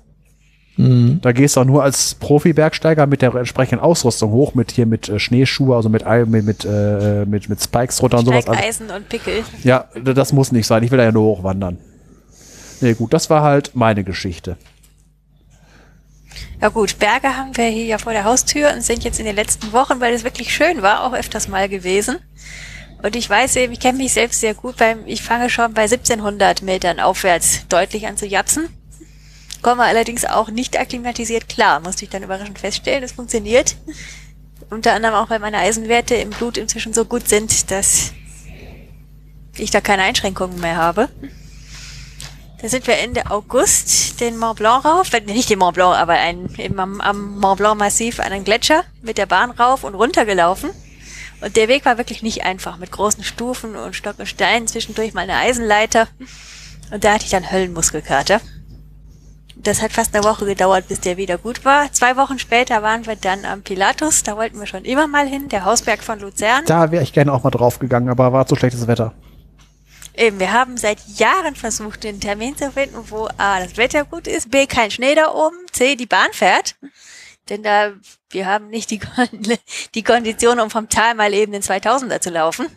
Mhm. 0.76 1.20
Da 1.22 1.32
gehst 1.32 1.56
du 1.56 1.60
auch 1.60 1.64
nur 1.64 1.82
als 1.82 2.14
Profi-Bergsteiger 2.16 3.06
mit 3.06 3.22
der 3.22 3.34
entsprechenden 3.34 3.80
Ausrüstung 3.82 4.30
hoch, 4.30 4.54
mit 4.54 4.72
hier 4.72 4.84
mit 4.86 5.08
äh, 5.08 5.18
Schneeschuhe, 5.18 5.74
also 5.74 5.88
mit, 5.88 6.06
Ei- 6.06 6.24
mit, 6.26 6.44
mit, 6.44 6.64
äh, 6.64 7.24
mit, 7.24 7.48
mit 7.48 7.62
Spikes 7.62 7.96
drunter 7.96 8.18
und 8.18 8.26
sowas. 8.26 8.46
Also, 8.46 8.52
Steigeisen 8.58 8.90
und 8.90 9.08
Pickel. 9.08 9.42
ja, 9.64 9.86
das 10.02 10.32
muss 10.32 10.52
nicht 10.52 10.66
sein. 10.66 10.82
Ich 10.82 10.90
will 10.90 10.98
da 10.98 11.04
ja 11.04 11.12
nur 11.12 11.24
hochwandern. 11.24 11.78
Nee, 12.82 12.92
gut, 12.94 13.14
das 13.14 13.30
war 13.30 13.42
halt 13.42 13.70
meine 13.74 14.04
Geschichte. 14.04 14.56
Ja 16.60 16.68
gut, 16.68 16.98
Berge 16.98 17.28
haben 17.36 17.56
wir 17.56 17.66
hier 17.66 17.84
ja 17.84 17.98
vor 17.98 18.12
der 18.12 18.24
Haustür 18.24 18.72
und 18.74 18.82
sind 18.82 19.04
jetzt 19.04 19.18
in 19.18 19.26
den 19.26 19.36
letzten 19.36 19.72
Wochen, 19.72 20.00
weil 20.00 20.14
es 20.14 20.24
wirklich 20.24 20.52
schön 20.54 20.82
war, 20.82 21.04
auch 21.04 21.12
öfters 21.14 21.48
mal 21.48 21.68
gewesen. 21.68 22.16
Und 23.02 23.14
ich 23.14 23.28
weiß 23.28 23.56
eben, 23.56 23.72
ich 23.72 23.80
kenne 23.80 23.98
mich 23.98 24.12
selbst 24.14 24.40
sehr 24.40 24.54
gut 24.54 24.76
beim, 24.78 24.98
ich 25.06 25.22
fange 25.22 25.50
schon 25.50 25.72
bei 25.74 25.82
1700 25.82 26.62
Metern 26.62 26.98
aufwärts 27.00 27.66
deutlich 27.68 28.06
an 28.06 28.16
zu 28.16 28.26
japsen. 28.26 28.68
Komme 29.66 29.82
allerdings 29.82 30.24
auch 30.24 30.48
nicht 30.48 30.78
akklimatisiert 30.78 31.48
klar, 31.48 31.80
musste 31.80 32.04
ich 32.04 32.10
dann 32.10 32.22
überraschend 32.22 32.56
feststellen, 32.56 33.02
es 33.02 33.10
funktioniert. 33.10 33.74
Unter 34.70 34.92
anderem 34.92 35.16
auch, 35.16 35.28
weil 35.28 35.40
meine 35.40 35.58
Eisenwerte 35.58 36.14
im 36.14 36.30
Blut 36.30 36.56
inzwischen 36.56 36.94
so 36.94 37.04
gut 37.04 37.28
sind, 37.28 37.72
dass 37.72 38.12
ich 39.56 39.72
da 39.72 39.80
keine 39.80 40.04
Einschränkungen 40.04 40.60
mehr 40.60 40.76
habe. 40.76 41.08
Da 42.62 42.68
sind 42.68 42.86
wir 42.86 42.96
Ende 42.98 43.28
August 43.28 44.20
den 44.20 44.38
Mont 44.38 44.60
Blanc 44.60 44.84
rauf, 44.84 45.12
äh, 45.12 45.20
nicht 45.22 45.50
den 45.50 45.58
Mont 45.58 45.74
Blanc, 45.74 45.96
aber 45.96 46.12
ein, 46.12 46.48
eben 46.58 46.78
am, 46.78 47.00
am 47.00 47.36
Mont 47.40 47.58
Blanc 47.58 47.76
Massiv 47.76 48.20
einen 48.20 48.44
Gletscher 48.44 48.84
mit 49.02 49.18
der 49.18 49.26
Bahn 49.26 49.50
rauf 49.50 49.82
und 49.82 49.96
runter 49.96 50.26
gelaufen. 50.26 50.70
Und 51.40 51.56
der 51.56 51.66
Weg 51.66 51.84
war 51.84 51.98
wirklich 51.98 52.22
nicht 52.22 52.44
einfach, 52.44 52.76
mit 52.76 52.92
großen 52.92 53.24
Stufen 53.24 53.74
und 53.74 53.96
Stock 53.96 54.20
und 54.20 54.26
Steinen, 54.26 54.68
zwischendurch 54.68 55.12
mal 55.12 55.22
eine 55.22 55.38
Eisenleiter. 55.38 56.06
Und 56.92 57.02
da 57.02 57.14
hatte 57.14 57.24
ich 57.24 57.32
dann 57.32 57.50
Höllenmuskelkater. 57.50 58.40
Das 59.66 59.82
hat 59.82 59.92
fast 59.92 60.14
eine 60.14 60.22
Woche 60.22 60.46
gedauert, 60.46 60.86
bis 60.86 61.00
der 61.00 61.16
wieder 61.16 61.38
gut 61.38 61.64
war. 61.64 61.92
Zwei 61.92 62.16
Wochen 62.16 62.38
später 62.38 62.84
waren 62.84 63.04
wir 63.04 63.16
dann 63.16 63.44
am 63.44 63.62
Pilatus, 63.62 64.22
da 64.22 64.36
wollten 64.36 64.60
wir 64.60 64.66
schon 64.66 64.84
immer 64.84 65.08
mal 65.08 65.26
hin, 65.26 65.48
der 65.48 65.64
Hausberg 65.64 66.04
von 66.04 66.20
Luzern. 66.20 66.64
Da 66.66 66.92
wäre 66.92 67.02
ich 67.02 67.12
gerne 67.12 67.32
auch 67.32 67.42
mal 67.42 67.50
drauf 67.50 67.80
gegangen, 67.80 68.08
aber 68.08 68.32
war 68.32 68.46
zu 68.46 68.54
schlechtes 68.54 68.86
Wetter. 68.86 69.12
Eben, 70.14 70.38
wir 70.38 70.52
haben 70.52 70.76
seit 70.76 71.00
Jahren 71.18 71.56
versucht, 71.56 72.04
den 72.04 72.20
Termin 72.20 72.56
zu 72.56 72.70
finden, 72.70 73.10
wo 73.10 73.26
A, 73.38 73.58
das 73.58 73.76
Wetter 73.76 74.04
gut 74.04 74.28
ist, 74.28 74.52
B, 74.52 74.68
kein 74.68 74.92
Schnee 74.92 75.16
da 75.16 75.34
oben, 75.34 75.56
C, 75.72 75.96
die 75.96 76.06
Bahn 76.06 76.28
fährt. 76.30 76.76
Denn 77.48 77.64
da, 77.64 77.90
wir 78.30 78.46
haben 78.46 78.68
nicht 78.68 78.92
die, 78.92 79.00
die 79.96 80.04
Kondition, 80.04 80.60
um 80.60 80.70
vom 80.70 80.88
Tal 80.88 81.16
mal 81.16 81.34
eben 81.34 81.50
den 81.50 81.62
2000er 81.62 82.20
zu 82.20 82.30
laufen. 82.30 82.68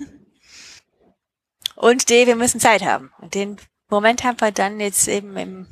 Und 1.76 2.10
D, 2.10 2.26
wir 2.26 2.36
müssen 2.36 2.60
Zeit 2.60 2.84
haben. 2.84 3.12
Und 3.20 3.36
den 3.36 3.58
Moment 3.90 4.24
haben 4.24 4.42
wir 4.42 4.52
dann 4.52 4.80
jetzt 4.80 5.08
eben 5.08 5.38
im 5.38 5.68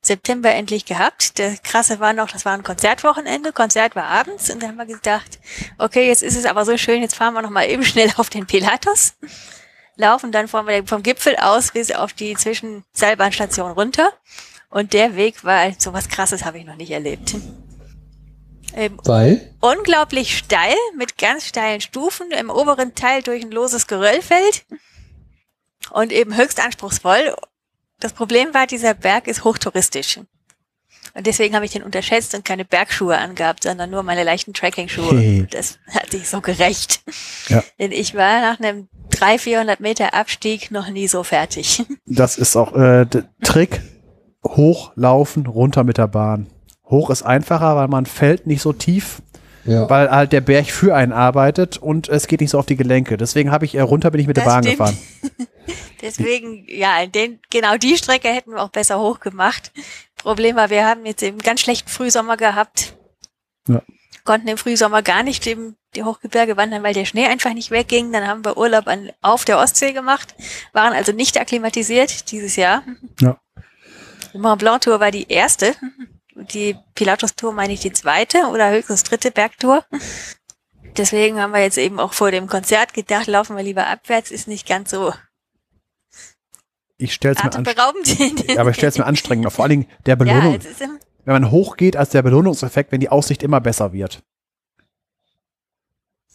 September 0.00 0.50
endlich 0.50 0.84
gehabt. 0.84 1.38
Der 1.38 1.56
krasse 1.56 2.00
war 2.00 2.12
noch, 2.12 2.30
das 2.30 2.44
war 2.44 2.54
ein 2.54 2.62
Konzertwochenende. 2.62 3.52
Konzert 3.52 3.96
war 3.96 4.04
abends 4.04 4.50
und 4.50 4.62
dann 4.62 4.70
haben 4.70 4.88
wir 4.88 4.96
gedacht, 4.96 5.38
okay, 5.78 6.06
jetzt 6.06 6.22
ist 6.22 6.36
es 6.36 6.44
aber 6.46 6.64
so 6.64 6.76
schön, 6.76 7.02
jetzt 7.02 7.16
fahren 7.16 7.34
wir 7.34 7.42
noch 7.42 7.50
mal 7.50 7.68
eben 7.68 7.84
schnell 7.84 8.12
auf 8.16 8.30
den 8.30 8.46
Pilatus 8.46 9.14
laufen 9.98 10.32
dann 10.32 10.48
vom, 10.48 10.66
vom 10.86 11.02
Gipfel 11.02 11.36
aus 11.36 11.72
bis 11.72 11.92
auf 11.92 12.14
die 12.14 12.34
Zwischenseilbahnstation 12.34 13.72
runter. 13.72 14.12
Und 14.70 14.92
der 14.92 15.16
Weg 15.16 15.44
war 15.44 15.72
so 15.78 15.92
was 15.92 16.08
krasses 16.08 16.44
habe 16.44 16.58
ich 16.58 16.64
noch 16.64 16.76
nicht 16.76 16.90
erlebt. 16.90 17.34
Ähm, 18.74 18.98
Weil? 19.04 19.54
Unglaublich 19.60 20.38
steil, 20.38 20.76
mit 20.96 21.18
ganz 21.18 21.46
steilen 21.46 21.80
Stufen, 21.80 22.30
im 22.30 22.50
oberen 22.50 22.94
Teil 22.94 23.22
durch 23.22 23.42
ein 23.42 23.50
loses 23.50 23.86
Geröllfeld 23.86 24.66
und 25.90 26.12
eben 26.12 26.36
höchst 26.36 26.60
anspruchsvoll. 26.60 27.34
Das 28.00 28.12
Problem 28.12 28.54
war, 28.54 28.66
dieser 28.66 28.94
Berg 28.94 29.26
ist 29.26 29.44
hochtouristisch. 29.44 30.20
Und 31.14 31.26
deswegen 31.26 31.54
habe 31.56 31.64
ich 31.64 31.72
den 31.72 31.82
unterschätzt 31.82 32.34
und 32.34 32.44
keine 32.44 32.64
Bergschuhe 32.64 33.18
angehabt, 33.18 33.64
sondern 33.64 33.90
nur 33.90 34.04
meine 34.04 34.22
leichten 34.22 34.52
Tracking-Schuhe. 34.54 35.18
Hey. 35.18 35.46
Das 35.50 35.78
hat 35.88 36.10
sich 36.10 36.28
so 36.28 36.40
gerecht. 36.40 37.00
Ja. 37.48 37.64
Denn 37.78 37.90
ich 37.90 38.14
war 38.14 38.40
nach 38.40 38.60
einem 38.60 38.88
300, 39.10 39.40
400 39.40 39.80
Meter 39.80 40.14
Abstieg 40.14 40.70
noch 40.70 40.88
nie 40.88 41.08
so 41.08 41.24
fertig. 41.24 41.84
Das 42.06 42.38
ist 42.38 42.56
auch 42.56 42.74
äh, 42.74 43.06
Trick. 43.42 43.80
Hochlaufen, 44.44 45.46
runter 45.46 45.84
mit 45.84 45.98
der 45.98 46.06
Bahn. 46.06 46.46
Hoch 46.84 47.10
ist 47.10 47.22
einfacher, 47.22 47.76
weil 47.76 47.88
man 47.88 48.06
fällt 48.06 48.46
nicht 48.46 48.62
so 48.62 48.72
tief, 48.72 49.20
ja. 49.64 49.88
weil 49.88 50.10
halt 50.10 50.32
der 50.32 50.40
Berg 50.40 50.66
für 50.66 50.94
einen 50.94 51.12
arbeitet 51.12 51.76
und 51.78 52.08
es 52.08 52.26
geht 52.26 52.40
nicht 52.40 52.50
so 52.50 52.58
auf 52.58 52.66
die 52.66 52.76
Gelenke. 52.76 53.16
Deswegen 53.16 53.50
habe 53.50 53.64
ich 53.64 53.74
äh, 53.74 53.80
runter 53.80 54.10
bin 54.10 54.20
ich 54.20 54.26
mit 54.26 54.36
das 54.36 54.44
der 54.44 54.50
Bahn 54.50 54.62
stimmt. 54.62 54.78
gefahren. 54.78 54.98
Deswegen, 56.02 56.66
ja, 56.68 57.04
den, 57.06 57.40
genau 57.50 57.76
die 57.76 57.96
Strecke 57.96 58.28
hätten 58.28 58.52
wir 58.52 58.62
auch 58.62 58.70
besser 58.70 59.00
hochgemacht. 59.00 59.72
Problem 60.16 60.56
war, 60.56 60.70
wir 60.70 60.86
haben 60.86 61.04
jetzt 61.06 61.22
eben 61.22 61.38
ganz 61.38 61.60
schlechten 61.60 61.88
Frühsommer 61.88 62.36
gehabt. 62.36 62.96
Ja. 63.66 63.82
Konnten 64.24 64.48
im 64.48 64.58
Frühsommer 64.58 65.02
gar 65.02 65.22
nicht 65.22 65.46
eben 65.46 65.76
die 65.94 66.04
Hochgebirge 66.04 66.56
wandern, 66.56 66.82
weil 66.82 66.94
der 66.94 67.04
Schnee 67.04 67.26
einfach 67.26 67.54
nicht 67.54 67.70
wegging. 67.70 68.12
Dann 68.12 68.26
haben 68.26 68.44
wir 68.44 68.56
Urlaub 68.56 68.86
an, 68.86 69.10
auf 69.22 69.44
der 69.44 69.58
Ostsee 69.58 69.92
gemacht, 69.92 70.34
waren 70.72 70.92
also 70.92 71.12
nicht 71.12 71.40
akklimatisiert 71.40 72.30
dieses 72.30 72.56
Jahr. 72.56 72.82
Ja. 73.20 73.40
Die 74.32 74.38
Mont 74.38 74.60
Blanc 74.60 74.82
Tour 74.82 75.00
war 75.00 75.10
die 75.10 75.28
erste. 75.28 75.74
Die 76.52 76.76
Pilatus 76.94 77.34
Tour 77.34 77.52
meine 77.52 77.72
ich 77.72 77.80
die 77.80 77.92
zweite 77.92 78.46
oder 78.52 78.70
höchstens 78.70 79.02
dritte 79.02 79.30
Bergtour. 79.30 79.84
Deswegen 80.96 81.40
haben 81.40 81.52
wir 81.52 81.60
jetzt 81.60 81.78
eben 81.78 82.00
auch 82.00 82.12
vor 82.12 82.30
dem 82.30 82.46
Konzert 82.46 82.94
gedacht, 82.94 83.26
laufen 83.26 83.56
wir 83.56 83.62
lieber 83.62 83.86
abwärts, 83.86 84.30
ist 84.30 84.48
nicht 84.48 84.66
ganz 84.66 84.90
so 84.90 85.12
ich 86.98 87.14
stell's 87.14 87.42
mir 87.42 87.54
anstrengend. 87.54 88.44
aber 88.58 88.70
ich 88.70 88.76
stell's 88.76 88.98
mir 88.98 89.06
anstrengend. 89.06 89.50
Vor 89.52 89.64
allen 89.64 89.70
Dingen 89.70 89.86
der 90.04 90.16
Belohnung. 90.16 90.54
Ja, 90.54 90.88
wenn 91.24 91.32
man 91.42 91.50
hochgeht, 91.50 91.96
als 91.96 92.10
der 92.10 92.22
Belohnungseffekt, 92.22 92.90
wenn 92.90 93.00
die 93.00 93.08
Aussicht 93.08 93.42
immer 93.42 93.60
besser 93.60 93.92
wird. 93.92 94.22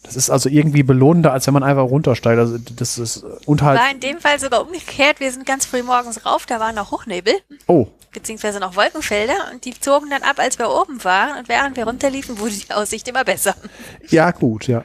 Das 0.04 0.16
ist 0.16 0.30
also 0.30 0.48
irgendwie 0.48 0.82
belohnender, 0.82 1.32
als 1.32 1.46
wenn 1.46 1.54
man 1.54 1.62
einfach 1.62 1.84
runtersteigt. 1.84 2.38
Also 2.38 2.58
das 2.58 2.98
ist 2.98 3.24
und 3.46 3.62
halt. 3.62 3.80
War 3.80 3.90
in 3.90 4.00
dem 4.00 4.20
Fall 4.20 4.38
sogar 4.38 4.62
umgekehrt. 4.62 5.18
Wir 5.18 5.32
sind 5.32 5.46
ganz 5.46 5.66
früh 5.66 5.82
morgens 5.82 6.24
rauf, 6.24 6.46
da 6.46 6.60
war 6.60 6.72
noch 6.72 6.90
Hochnebel. 6.90 7.34
Oh. 7.66 7.86
Beziehungsweise 8.12 8.60
noch 8.60 8.76
Wolkenfelder 8.76 9.34
und 9.52 9.64
die 9.64 9.78
zogen 9.78 10.10
dann 10.10 10.22
ab, 10.22 10.38
als 10.38 10.58
wir 10.58 10.70
oben 10.70 11.02
waren 11.02 11.38
und 11.38 11.48
während 11.48 11.76
wir 11.76 11.84
runterliefen, 11.84 12.38
wurde 12.38 12.52
die 12.52 12.72
Aussicht 12.72 13.08
immer 13.08 13.24
besser. 13.24 13.56
Ja, 14.10 14.30
gut, 14.30 14.68
ja. 14.68 14.84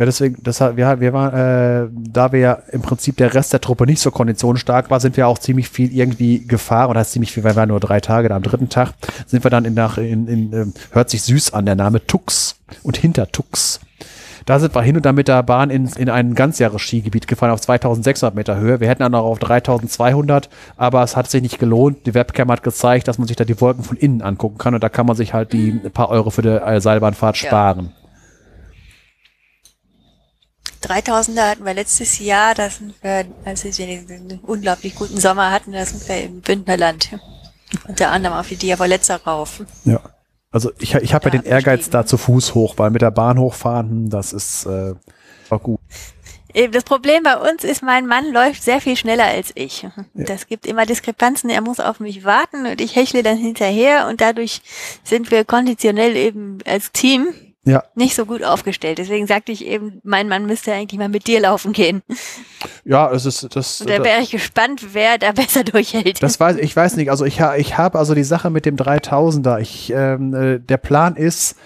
Ja, 0.00 0.06
deswegen, 0.06 0.42
das, 0.42 0.60
wir, 0.60 0.76
wir 1.00 1.12
waren, 1.12 1.34
äh, 1.34 1.88
da 1.92 2.32
wir 2.32 2.40
ja 2.40 2.52
im 2.72 2.80
Prinzip 2.80 3.18
der 3.18 3.34
Rest 3.34 3.52
der 3.52 3.60
Truppe 3.60 3.84
nicht 3.84 4.00
so 4.00 4.10
konditionsstark 4.10 4.90
war, 4.90 4.98
sind 4.98 5.18
wir 5.18 5.28
auch 5.28 5.38
ziemlich 5.38 5.68
viel 5.68 5.94
irgendwie 5.94 6.46
gefahren, 6.46 6.88
oder 6.88 7.00
heißt 7.00 7.12
ziemlich 7.12 7.32
viel, 7.32 7.44
weil 7.44 7.52
wir 7.52 7.56
waren 7.56 7.68
nur 7.68 7.80
drei 7.80 8.00
Tage, 8.00 8.30
da 8.30 8.36
am 8.36 8.42
dritten 8.42 8.70
Tag 8.70 8.94
sind 9.26 9.44
wir 9.44 9.50
dann 9.50 9.66
in, 9.66 9.74
nach, 9.74 9.98
in, 9.98 10.26
in, 10.26 10.52
in 10.54 10.74
hört 10.92 11.10
sich 11.10 11.20
süß 11.20 11.52
an, 11.52 11.66
der 11.66 11.74
Name 11.74 12.06
Tux 12.06 12.56
und 12.82 12.96
hinter 12.96 13.30
Tux. 13.30 13.80
Da 14.46 14.58
sind 14.58 14.74
wir 14.74 14.80
hin 14.80 14.96
und 14.96 15.04
dann 15.04 15.16
mit 15.16 15.28
der 15.28 15.42
Bahn 15.42 15.68
in, 15.68 15.86
in 15.86 16.08
ein 16.08 16.34
Ganzjahres-Skigebiet 16.34 17.26
gefahren 17.26 17.50
auf 17.50 17.60
2600 17.60 18.34
Meter 18.34 18.56
Höhe. 18.56 18.80
Wir 18.80 18.88
hätten 18.88 19.02
dann 19.02 19.14
auch 19.14 19.26
auf 19.26 19.38
3200, 19.38 20.48
aber 20.78 21.02
es 21.02 21.14
hat 21.14 21.30
sich 21.30 21.42
nicht 21.42 21.58
gelohnt. 21.58 22.06
Die 22.06 22.14
Webcam 22.14 22.50
hat 22.50 22.62
gezeigt, 22.62 23.06
dass 23.06 23.18
man 23.18 23.28
sich 23.28 23.36
da 23.36 23.44
die 23.44 23.60
Wolken 23.60 23.84
von 23.84 23.98
innen 23.98 24.22
angucken 24.22 24.56
kann 24.56 24.72
und 24.72 24.82
da 24.82 24.88
kann 24.88 25.04
man 25.04 25.14
sich 25.14 25.34
halt 25.34 25.52
die 25.52 25.72
paar 25.92 26.08
Euro 26.08 26.30
für 26.30 26.40
die 26.40 26.48
äh, 26.48 26.80
Seilbahnfahrt 26.80 27.36
ja. 27.36 27.48
sparen. 27.48 27.92
3000er 30.82 31.50
hatten 31.50 31.64
wir 31.64 31.74
letztes 31.74 32.18
Jahr, 32.18 32.54
da 32.54 32.70
sind 32.70 32.94
wir, 33.02 33.26
als 33.44 33.64
wir 33.64 33.86
einen 33.86 34.40
unglaublich 34.42 34.94
guten 34.94 35.20
Sommer 35.20 35.50
hatten, 35.50 35.72
da 35.72 35.84
sind 35.84 36.06
wir 36.08 36.22
im 36.22 36.40
Bündnerland. 36.40 37.10
Unter 37.86 38.10
anderem 38.10 38.36
auf 38.36 38.48
die 38.48 38.56
Diavoletzer 38.56 39.22
rauf. 39.24 39.62
Ja. 39.84 40.00
Also 40.52 40.72
ich, 40.78 40.94
ich 40.94 41.14
habe 41.14 41.26
ja 41.26 41.30
den 41.30 41.44
Ehrgeiz 41.44 41.90
da 41.90 42.04
zu 42.04 42.16
Fuß 42.16 42.54
hoch, 42.54 42.74
weil 42.76 42.90
mit 42.90 43.02
der 43.02 43.12
Bahn 43.12 43.38
hochfahren, 43.38 44.10
das 44.10 44.32
ist 44.32 44.66
äh, 44.66 44.94
auch 45.48 45.62
gut. 45.62 45.78
Das 46.72 46.82
Problem 46.82 47.22
bei 47.22 47.36
uns 47.36 47.62
ist, 47.62 47.82
mein 47.82 48.06
Mann 48.06 48.32
läuft 48.32 48.64
sehr 48.64 48.80
viel 48.80 48.96
schneller 48.96 49.26
als 49.26 49.52
ich. 49.54 49.86
Das 50.14 50.48
gibt 50.48 50.66
immer 50.66 50.84
Diskrepanzen, 50.84 51.48
er 51.48 51.60
muss 51.60 51.78
auf 51.78 52.00
mich 52.00 52.24
warten 52.24 52.66
und 52.66 52.80
ich 52.80 52.96
hechle 52.96 53.22
dann 53.22 53.38
hinterher 53.38 54.08
und 54.08 54.20
dadurch 54.20 54.60
sind 55.04 55.30
wir 55.30 55.44
konditionell 55.44 56.16
eben 56.16 56.58
als 56.66 56.90
Team 56.90 57.28
ja. 57.64 57.84
nicht 57.94 58.14
so 58.14 58.24
gut 58.26 58.42
aufgestellt. 58.42 58.98
Deswegen 58.98 59.26
sagte 59.26 59.52
ich 59.52 59.66
eben, 59.66 60.00
mein 60.02 60.28
Mann 60.28 60.46
müsste 60.46 60.72
eigentlich 60.72 60.98
mal 60.98 61.08
mit 61.08 61.26
dir 61.26 61.40
laufen 61.40 61.72
gehen. 61.72 62.02
Ja, 62.84 63.10
es 63.12 63.26
ist 63.26 63.54
das. 63.54 63.80
Und 63.80 63.90
da 63.90 64.02
wäre 64.02 64.20
ich 64.22 64.30
gespannt, 64.30 64.94
wer 64.94 65.18
da 65.18 65.32
besser 65.32 65.64
durchhält. 65.64 66.22
Das 66.22 66.40
weiß 66.40 66.56
ich 66.56 66.74
weiß 66.74 66.96
nicht. 66.96 67.10
Also 67.10 67.24
ich, 67.24 67.40
ich 67.56 67.78
habe 67.78 67.98
also 67.98 68.14
die 68.14 68.24
Sache 68.24 68.50
mit 68.50 68.66
dem 68.66 68.76
3000er. 68.76 69.60
Ich, 69.60 69.92
ähm, 69.94 70.34
äh, 70.34 70.58
der 70.58 70.78
Plan 70.78 71.16
ist 71.16 71.56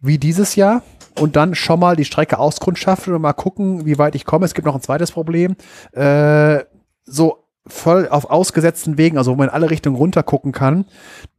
wie 0.00 0.18
dieses 0.18 0.54
Jahr 0.54 0.82
und 1.18 1.36
dann 1.36 1.54
schon 1.54 1.80
mal 1.80 1.96
die 1.96 2.04
Strecke 2.04 2.38
auskundschaften 2.38 3.14
und 3.14 3.22
mal 3.22 3.32
gucken, 3.32 3.86
wie 3.86 3.98
weit 3.98 4.14
ich 4.14 4.24
komme. 4.24 4.44
Es 4.44 4.54
gibt 4.54 4.66
noch 4.66 4.74
ein 4.74 4.82
zweites 4.82 5.12
Problem. 5.12 5.56
Äh, 5.92 6.64
so 7.04 7.47
voll 7.68 8.08
auf 8.08 8.30
ausgesetzten 8.30 8.98
Wegen, 8.98 9.18
also 9.18 9.32
wo 9.32 9.36
man 9.36 9.48
in 9.48 9.54
alle 9.54 9.70
Richtungen 9.70 9.96
runter 9.96 10.22
gucken 10.22 10.52
kann, 10.52 10.86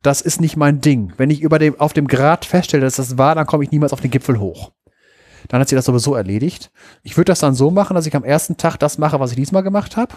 das 0.02 0.22
ist 0.22 0.42
nicht 0.42 0.58
mein 0.58 0.82
Ding. 0.82 1.14
Wenn 1.18 1.30
ich 1.30 1.42
über 1.42 1.60
dem, 1.60 1.80
auf 1.80 1.94
dem 1.94 2.08
Grat 2.08 2.46
feststelle, 2.46 2.84
dass 2.84 2.96
das 2.96 3.18
war, 3.18 3.36
dann 3.36 3.46
komme 3.46 3.64
ich 3.64 3.72
niemals 3.72 3.94
auf 3.94 4.02
den 4.02 4.12
Gipfel 4.12 4.40
hoch. 4.40 4.72
Dann 5.48 5.62
hat 5.62 5.70
sich 5.70 5.76
das 5.76 5.86
sowieso 5.86 6.16
erledigt. 6.16 6.72
Ich 7.04 7.18
würde 7.18 7.32
das 7.32 7.40
dann 7.40 7.56
so 7.56 7.72
machen, 7.72 7.96
dass 7.96 8.06
ich 8.06 8.16
am 8.16 8.24
ersten 8.24 8.58
Tag 8.58 8.78
das 8.78 8.98
mache, 8.98 9.20
was 9.20 9.32
ich 9.32 9.38
diesmal 9.38 9.64
gemacht 9.64 9.98
habe 9.98 10.14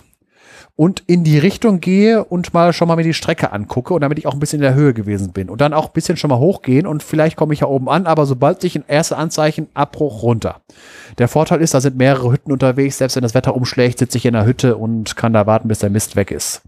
und 0.75 1.03
in 1.07 1.23
die 1.23 1.39
Richtung 1.39 1.81
gehe 1.81 2.25
und 2.25 2.55
mal 2.55 2.73
schon 2.73 2.89
mal 2.89 2.97
mir 2.97 3.03
die 3.03 3.15
Strecke 3.15 3.53
angucke 3.53 3.93
und 3.93 4.01
damit 4.01 4.19
ich 4.19 4.27
auch 4.27 4.33
ein 4.33 4.41
bisschen 4.41 4.59
in 4.59 4.65
der 4.65 4.75
Höhe 4.75 4.95
gewesen 4.95 5.33
bin 5.33 5.51
und 5.51 5.61
dann 5.61 5.75
auch 5.75 5.87
ein 5.87 5.93
bisschen 5.93 6.17
schon 6.17 6.31
mal 6.31 6.39
hochgehen 6.39 6.87
und 6.87 7.03
vielleicht 7.03 7.37
komme 7.37 7.53
ich 7.53 7.61
ja 7.61 7.67
oben 7.67 7.89
an, 7.89 8.07
aber 8.07 8.25
sobald 8.27 8.61
sich 8.61 8.77
ein 8.77 8.85
erste 8.89 9.17
Anzeichen 9.17 9.69
Abbruch 9.75 10.23
runter. 10.23 10.63
Der 11.19 11.29
Vorteil 11.29 11.61
ist, 11.61 11.75
da 11.75 11.81
sind 11.81 11.97
mehrere 11.97 12.33
Hütten 12.33 12.53
unterwegs, 12.53 12.99
selbst 12.99 13.17
wenn 13.17 13.23
das 13.23 13.35
Wetter 13.35 13.55
umschlägt, 13.55 13.99
sitze 13.99 14.17
ich 14.19 14.25
in 14.25 14.33
der 14.33 14.47
Hütte 14.47 14.77
und 14.77 15.17
kann 15.17 15.33
da 15.33 15.47
warten, 15.47 15.69
bis 15.69 15.81
der 15.81 15.91
Mist 15.91 16.17
weg 16.17 16.31
ist. 16.31 16.63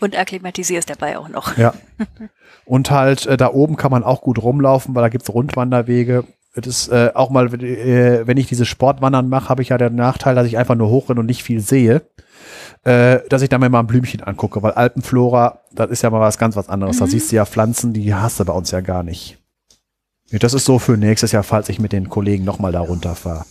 Und 0.00 0.18
akklimatisierst 0.18 0.90
dabei 0.90 1.18
auch 1.18 1.28
noch. 1.28 1.56
Ja. 1.56 1.74
Und 2.64 2.92
halt 2.92 3.26
äh, 3.26 3.36
da 3.36 3.52
oben 3.52 3.76
kann 3.76 3.90
man 3.90 4.04
auch 4.04 4.20
gut 4.20 4.40
rumlaufen, 4.40 4.94
weil 4.94 5.02
da 5.02 5.08
gibt's 5.08 5.28
Rundwanderwege. 5.28 6.24
Das 6.54 6.66
ist 6.66 6.88
äh, 6.88 7.10
auch 7.12 7.28
mal, 7.30 7.52
äh, 7.54 8.26
wenn 8.26 8.36
ich 8.36 8.46
diese 8.46 8.66
Sportwandern 8.66 9.28
mache, 9.28 9.48
habe 9.48 9.62
ich 9.62 9.70
ja 9.70 9.78
den 9.78 9.96
Nachteil, 9.96 10.36
dass 10.36 10.46
ich 10.46 10.58
einfach 10.58 10.76
nur 10.76 10.88
hoch 10.88 11.08
und 11.08 11.26
nicht 11.26 11.42
viel 11.42 11.60
sehe 11.60 12.02
äh, 12.84 13.20
dass 13.28 13.42
ich 13.42 13.48
da 13.48 13.58
mir 13.58 13.68
mal 13.68 13.80
ein 13.80 13.86
Blümchen 13.86 14.22
angucke, 14.22 14.62
weil 14.62 14.72
Alpenflora, 14.72 15.60
das 15.72 15.90
ist 15.90 16.02
ja 16.02 16.10
mal 16.10 16.20
was 16.20 16.38
ganz 16.38 16.56
was 16.56 16.68
anderes. 16.68 16.96
Mhm. 16.96 17.00
Da 17.00 17.06
siehst 17.06 17.32
du 17.32 17.36
ja 17.36 17.46
Pflanzen, 17.46 17.92
die 17.92 18.14
hast 18.14 18.40
du 18.40 18.44
bei 18.44 18.52
uns 18.52 18.70
ja 18.70 18.80
gar 18.80 19.02
nicht. 19.02 19.38
Das 20.30 20.54
ist 20.54 20.64
so 20.64 20.78
für 20.78 20.96
nächstes 20.96 21.32
Jahr, 21.32 21.42
falls 21.42 21.68
ich 21.68 21.78
mit 21.78 21.92
den 21.92 22.08
Kollegen 22.08 22.44
nochmal 22.44 22.72
da 22.72 22.80
runterfahre. 22.80 23.44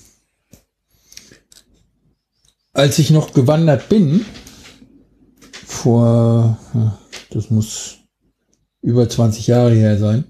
als 2.74 3.00
ich 3.00 3.12
noch 3.12 3.34
gewandert 3.34 3.90
bin, 3.90 4.26
vor, 5.66 6.58
das 7.30 7.50
muss 7.50 7.98
über 8.82 9.08
20 9.08 9.48
Jahre 9.48 9.74
her 9.74 9.98
sein, 9.98 10.24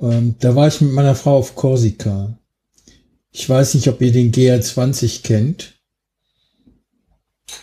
ähm, 0.00 0.34
da 0.40 0.54
war 0.54 0.68
ich 0.68 0.80
mit 0.80 0.92
meiner 0.92 1.14
Frau 1.14 1.36
auf 1.36 1.54
Korsika. 1.54 2.36
Ich 3.30 3.48
weiß 3.48 3.74
nicht, 3.74 3.88
ob 3.88 4.00
ihr 4.02 4.12
den 4.12 4.32
GR20 4.32 5.22
kennt. 5.22 5.80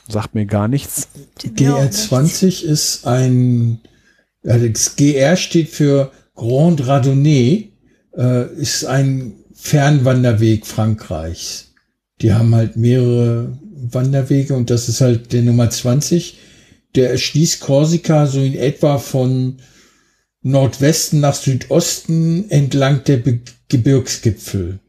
Sagt 0.08 0.36
mir 0.36 0.45
gar 0.45 0.67
nichts. 0.67 1.08
GR20 1.39 2.63
ist 2.63 3.06
ein, 3.06 3.80
also 4.43 4.67
das 4.67 4.95
GR 4.95 5.36
steht 5.36 5.69
für 5.69 6.12
Grand 6.36 6.82
Radonnée, 6.84 7.69
äh, 8.15 8.54
ist 8.56 8.86
ein 8.86 9.36
Fernwanderweg 9.54 10.65
Frankreichs. 10.65 11.73
Die 12.21 12.34
haben 12.34 12.56
halt 12.56 12.75
mehrere 12.78 13.58
Wanderwege 13.91 14.56
und 14.56 14.69
das 14.69 14.89
ist 14.89 15.02
halt 15.02 15.32
der 15.34 15.41
Nummer 15.41 15.69
20. 15.69 16.38
Der 16.95 17.12
erschließt 17.12 17.62
Korsika 17.62 18.25
so 18.25 18.41
in 18.41 18.56
etwa 18.56 18.97
von 18.97 19.58
Nordwesten 20.41 21.19
nach 21.19 21.36
Südosten 21.36 22.49
entlang 22.49 23.04
der 23.04 23.17
Be 23.17 23.39
Gebirgsgipfel. 23.67 24.80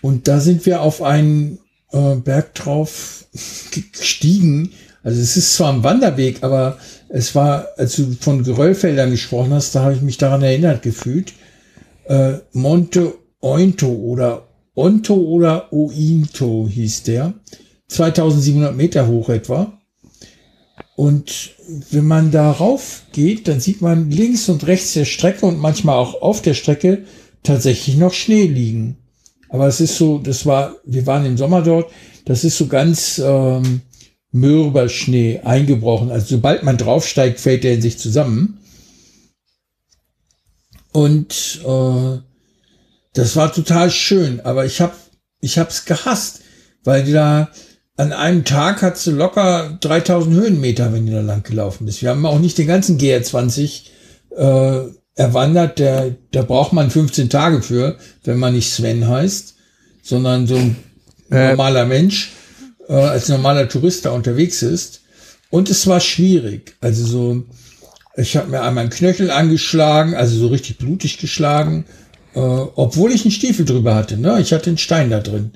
Und 0.00 0.28
da 0.28 0.40
sind 0.40 0.64
wir 0.64 0.80
auf 0.80 1.02
einen 1.02 1.58
äh, 1.96 2.16
Berg 2.16 2.54
drauf 2.54 3.24
gestiegen. 3.70 4.72
Also 5.02 5.20
es 5.20 5.36
ist 5.36 5.54
zwar 5.54 5.72
ein 5.72 5.84
Wanderweg, 5.84 6.42
aber 6.42 6.78
es 7.08 7.34
war, 7.34 7.68
als 7.76 7.96
du 7.96 8.16
von 8.20 8.42
Geröllfeldern 8.42 9.10
gesprochen 9.10 9.52
hast, 9.52 9.74
da 9.74 9.82
habe 9.82 9.94
ich 9.94 10.02
mich 10.02 10.18
daran 10.18 10.42
erinnert 10.42 10.82
gefühlt. 10.82 11.32
Äh, 12.06 12.34
Monte 12.52 13.14
Ointo 13.40 13.88
oder 13.88 14.48
Onto 14.74 15.14
oder 15.14 15.72
Ointo 15.72 16.68
hieß 16.68 17.04
der. 17.04 17.34
2700 17.88 18.76
Meter 18.76 19.06
hoch 19.06 19.28
etwa. 19.28 19.72
Und 20.96 21.54
wenn 21.90 22.06
man 22.06 22.30
darauf 22.30 23.02
geht, 23.12 23.48
dann 23.48 23.60
sieht 23.60 23.80
man 23.80 24.10
links 24.10 24.48
und 24.48 24.66
rechts 24.66 24.94
der 24.94 25.04
Strecke 25.04 25.46
und 25.46 25.60
manchmal 25.60 25.96
auch 25.96 26.20
auf 26.20 26.42
der 26.42 26.54
Strecke 26.54 27.04
tatsächlich 27.42 27.96
noch 27.96 28.12
Schnee 28.12 28.46
liegen. 28.46 28.98
Aber 29.48 29.66
es 29.66 29.80
ist 29.80 29.96
so, 29.96 30.18
das 30.18 30.46
war, 30.46 30.76
wir 30.84 31.06
waren 31.06 31.24
im 31.26 31.36
Sommer 31.36 31.62
dort, 31.62 31.90
das 32.24 32.44
ist 32.44 32.58
so 32.58 32.66
ganz 32.66 33.18
ähm, 33.24 33.82
mürber 34.32 34.88
Schnee 34.88 35.40
eingebrochen. 35.44 36.10
Also 36.10 36.36
sobald 36.36 36.62
man 36.62 36.76
draufsteigt, 36.76 37.40
fällt 37.40 37.64
er 37.64 37.74
in 37.74 37.82
sich 37.82 37.98
zusammen. 37.98 38.58
Und 40.92 41.60
äh, 41.64 42.18
das 43.14 43.36
war 43.36 43.52
total 43.52 43.90
schön, 43.90 44.40
aber 44.40 44.66
ich 44.66 44.80
habe 44.80 44.94
ich 45.40 45.58
hab's 45.58 45.84
gehasst, 45.84 46.40
weil 46.84 47.10
da 47.10 47.50
an 47.96 48.12
einem 48.12 48.44
Tag 48.44 48.82
hat 48.82 49.04
du 49.06 49.10
locker 49.10 49.78
3000 49.80 50.34
Höhenmeter, 50.34 50.92
wenn 50.92 51.06
du 51.06 51.12
da 51.12 51.20
lang 51.20 51.42
gelaufen 51.42 51.86
bist. 51.86 52.02
Wir 52.02 52.10
haben 52.10 52.26
auch 52.26 52.38
nicht 52.38 52.58
den 52.58 52.66
ganzen 52.66 52.98
GR20 52.98 53.82
äh, 54.36 54.88
erwandert, 55.16 55.78
der, 55.78 56.14
da 56.30 56.42
braucht 56.42 56.72
man 56.72 56.90
15 56.90 57.30
Tage 57.30 57.62
für, 57.62 57.96
wenn 58.24 58.38
man 58.38 58.54
nicht 58.54 58.70
Sven 58.70 59.08
heißt, 59.08 59.54
sondern 60.02 60.46
so 60.46 60.56
ein 60.56 60.76
äh. 61.30 61.50
normaler 61.50 61.86
Mensch, 61.86 62.32
äh, 62.88 62.92
als 62.92 63.28
normaler 63.28 63.68
Tourist 63.68 64.04
da 64.04 64.10
unterwegs 64.12 64.62
ist. 64.62 65.00
Und 65.50 65.70
es 65.70 65.86
war 65.86 66.00
schwierig. 66.00 66.76
Also 66.80 67.04
so, 67.06 67.44
ich 68.16 68.36
habe 68.36 68.50
mir 68.50 68.62
einmal 68.62 68.82
einen 68.82 68.90
Knöchel 68.90 69.30
angeschlagen, 69.30 70.14
also 70.14 70.36
so 70.38 70.48
richtig 70.48 70.78
blutig 70.78 71.18
geschlagen, 71.18 71.86
äh, 72.34 72.38
obwohl 72.40 73.10
ich 73.12 73.24
einen 73.24 73.32
Stiefel 73.32 73.64
drüber 73.64 73.94
hatte. 73.94 74.18
Ne? 74.18 74.38
Ich 74.40 74.52
hatte 74.52 74.70
einen 74.70 74.78
Stein 74.78 75.10
da 75.10 75.20
drin 75.20 75.52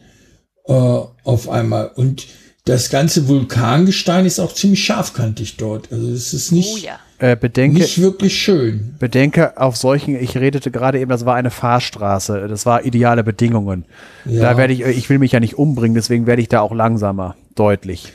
äh, 0.67 0.73
auf 0.73 1.49
einmal. 1.51 1.89
Und 1.95 2.27
das 2.65 2.91
ganze 2.91 3.29
Vulkangestein 3.29 4.27
ist 4.27 4.39
auch 4.39 4.53
ziemlich 4.53 4.85
scharfkantig 4.85 5.57
dort. 5.57 5.91
Also 5.93 6.11
es 6.11 6.35
ist 6.35 6.53
nicht, 6.53 6.69
oh 6.73 6.77
ja. 6.77 6.99
äh, 7.19 7.37
bedenke, 7.37 7.81
nicht 7.81 8.01
wirklich 8.01 8.41
schön. 8.41 8.95
Bedenke 8.99 9.57
auf 9.59 9.77
solchen, 9.77 10.15
ich 10.15 10.37
redete 10.37 10.71
gerade 10.71 11.01
eben, 11.01 11.11
das 11.11 11.25
war 11.25 11.37
eine 11.37 11.51
Fahrstraße, 11.51 12.49
das 12.49 12.67
war 12.67 12.85
ideale 12.85 13.25
Bedingungen. 13.25 13.87
Ja. 14.27 14.43
Da 14.43 14.57
werde 14.57 14.75
ich, 14.75 14.81
ich 14.83 15.09
will 15.09 15.19
mich 15.19 15.33
ja 15.33 15.41
nicht 15.41 15.55
umbringen, 15.59 15.95
deswegen 15.95 16.27
werde 16.27 16.43
ich 16.43 16.49
da 16.49 16.61
auch 16.61 16.75
langsamer, 16.75 17.37
deutlich. 17.55 18.13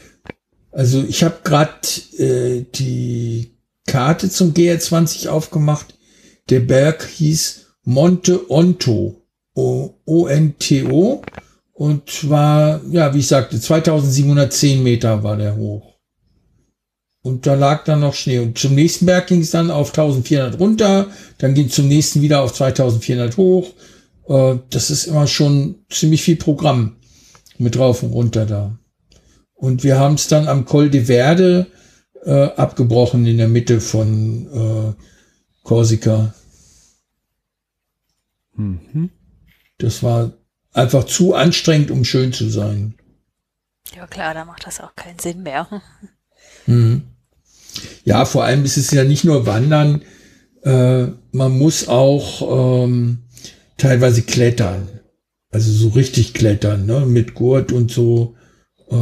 Also 0.72 1.04
ich 1.08 1.24
habe 1.24 1.38
gerade 1.44 1.72
äh, 2.18 2.66
die 2.76 3.56
Karte 3.88 4.30
zum 4.30 4.54
GR20 4.54 5.30
aufgemacht. 5.30 5.98
Der 6.50 6.60
Berg 6.60 7.08
hieß 7.08 7.66
Monte 7.84 8.52
Onto. 8.52 9.22
O-N-T-O 9.58 11.22
und 11.76 12.30
war, 12.30 12.80
ja, 12.90 13.14
wie 13.14 13.20
ich 13.20 13.28
sagte, 13.28 13.60
2710 13.60 14.82
Meter 14.82 15.24
war 15.24 15.36
der 15.36 15.58
hoch. 15.58 15.98
Und 17.22 17.46
da 17.46 17.56
lag 17.56 17.84
dann 17.84 18.00
noch 18.00 18.14
Schnee. 18.14 18.40
Und 18.40 18.58
zum 18.58 18.76
nächsten 18.76 19.06
Berg 19.06 19.28
ging 19.28 19.42
es 19.42 19.52
dann 19.52 19.70
auf 19.70 19.90
1400 19.90 20.58
runter, 20.58 21.08
dann 21.38 21.54
ging 21.54 21.70
zum 21.70 21.90
nächsten 21.90 22.22
wieder 22.22 22.42
auf 22.42 22.54
2400 22.54 23.36
hoch. 23.36 23.74
Äh, 24.30 24.56
das 24.70 24.90
ist 24.90 25.06
immer 25.06 25.28
schon 25.28 25.76
ziemlich 25.90 26.24
viel 26.24 26.38
Programm 26.38 26.96
mit 27.58 27.76
drauf 27.76 28.04
und 28.04 28.14
runter 28.14 28.46
da. 28.46 28.80
Und 29.54 29.84
wir 29.84 30.00
haben 30.00 30.16
es 30.16 30.30
dann 30.30 30.48
am 30.48 30.64
Col 30.64 30.90
de 30.90 31.06
Verde 31.06 31.68
äh, 32.24 32.32
abgebrochen 32.32 33.26
in 33.26 33.38
der 33.38 33.50
Mitte 33.50 33.82
von 33.82 34.48
äh, 34.96 35.04
Korsika. 35.64 36.34
Mhm. 38.56 39.10
Das 39.78 40.04
war 40.04 40.32
einfach 40.76 41.06
zu 41.06 41.34
anstrengend, 41.34 41.90
um 41.90 42.04
schön 42.06 42.34
zu 42.34 42.50
sein. 42.50 42.96
Ja 43.96 44.06
klar, 44.08 44.34
da 44.34 44.46
macht 44.46 44.68
das 44.68 44.80
auch 44.82 44.96
keinen 44.96 45.20
Sinn 45.20 45.44
mehr. 45.44 45.68
Mhm. 46.68 47.04
Ja, 48.06 48.26
vor 48.26 48.44
allem 48.44 48.66
ist 48.66 48.78
es 48.78 48.90
ja 48.90 49.04
nicht 49.04 49.24
nur 49.24 49.46
Wandern, 49.46 50.02
äh, 50.64 51.08
man 51.32 51.58
muss 51.58 51.88
auch 51.88 52.86
ähm, 52.86 53.20
teilweise 53.78 54.24
klettern. 54.24 54.88
Also 55.52 55.72
so 55.72 55.90
richtig 55.90 56.34
klettern, 56.34 56.86
ne? 56.88 57.02
mit 57.02 57.36
Gurt 57.36 57.72
und 57.72 57.92
so. 57.92 58.36
Äh, 58.90 58.96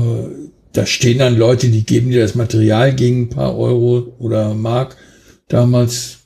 da 0.74 0.86
stehen 0.86 1.20
dann 1.20 1.38
Leute, 1.38 1.70
die 1.70 1.86
geben 1.86 2.12
dir 2.12 2.22
das 2.22 2.36
Material 2.36 2.94
gegen 2.94 3.24
ein 3.24 3.30
paar 3.30 3.58
Euro 3.58 4.14
oder 4.20 4.54
Mark. 4.54 4.98
Damals, 5.48 6.20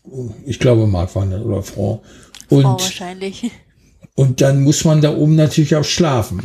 ich 0.46 0.60
glaube 0.60 0.88
Mark 0.88 1.16
waren 1.16 1.32
das 1.32 1.42
oder 1.42 1.62
Franc. 1.62 2.02
Und 2.50 2.64
Frau 2.64 2.80
wahrscheinlich. 2.80 3.52
Und 4.18 4.42
dann 4.42 4.64
muss 4.64 4.84
man 4.84 5.00
da 5.00 5.16
oben 5.16 5.36
natürlich 5.36 5.76
auch 5.76 5.84
schlafen. 5.84 6.42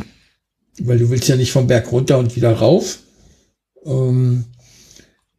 Weil 0.79 0.99
du 0.99 1.09
willst 1.09 1.27
ja 1.27 1.35
nicht 1.35 1.51
vom 1.51 1.65
Berg 1.65 1.91
runter 1.91 2.19
und 2.19 2.35
wieder 2.35 2.53
rauf. 2.53 2.99
Ähm, 3.83 4.45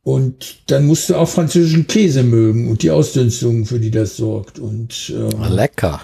und 0.03 0.69
dann 0.69 0.85
musst 0.85 1.09
du 1.09 1.15
auch 1.15 1.29
französischen 1.29 1.87
Käse 1.87 2.25
mögen 2.25 2.69
und 2.69 2.83
die 2.83 2.91
Ausdünstung, 2.91 3.67
für 3.67 3.79
die 3.79 3.93
das 3.93 4.17
sorgt. 4.17 4.59
Und 4.59 5.15
ähm, 5.17 5.55
lecker. 5.55 6.01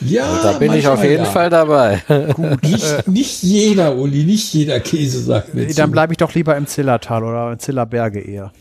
Ja, 0.00 0.36
also 0.36 0.52
da 0.52 0.58
bin 0.58 0.72
ich 0.72 0.86
auf 0.86 1.02
jeden 1.02 1.24
ja. 1.24 1.30
Fall 1.30 1.50
dabei. 1.50 2.00
Gut, 2.34 2.62
nicht, 2.62 3.08
nicht 3.08 3.42
jeder, 3.42 3.96
Uli, 3.96 4.22
nicht 4.22 4.54
jeder 4.54 4.78
Käse 4.78 5.20
sagt 5.20 5.52
mir. 5.52 5.66
Dann 5.66 5.90
bleibe 5.90 6.12
ich 6.12 6.18
doch 6.18 6.32
lieber 6.32 6.56
im 6.56 6.68
Zillertal 6.68 7.24
oder 7.24 7.52
im 7.52 7.58
Zillerberge 7.58 8.20
eher. 8.20 8.52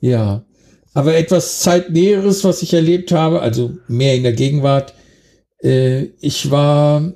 Ja, 0.00 0.42
aber 0.94 1.16
etwas 1.16 1.60
zeitnäheres, 1.60 2.44
was 2.44 2.62
ich 2.62 2.72
erlebt 2.72 3.12
habe, 3.12 3.42
also 3.42 3.76
mehr 3.88 4.14
in 4.14 4.22
der 4.22 4.32
Gegenwart, 4.32 4.94
ich 5.68 6.50
war 6.50 7.12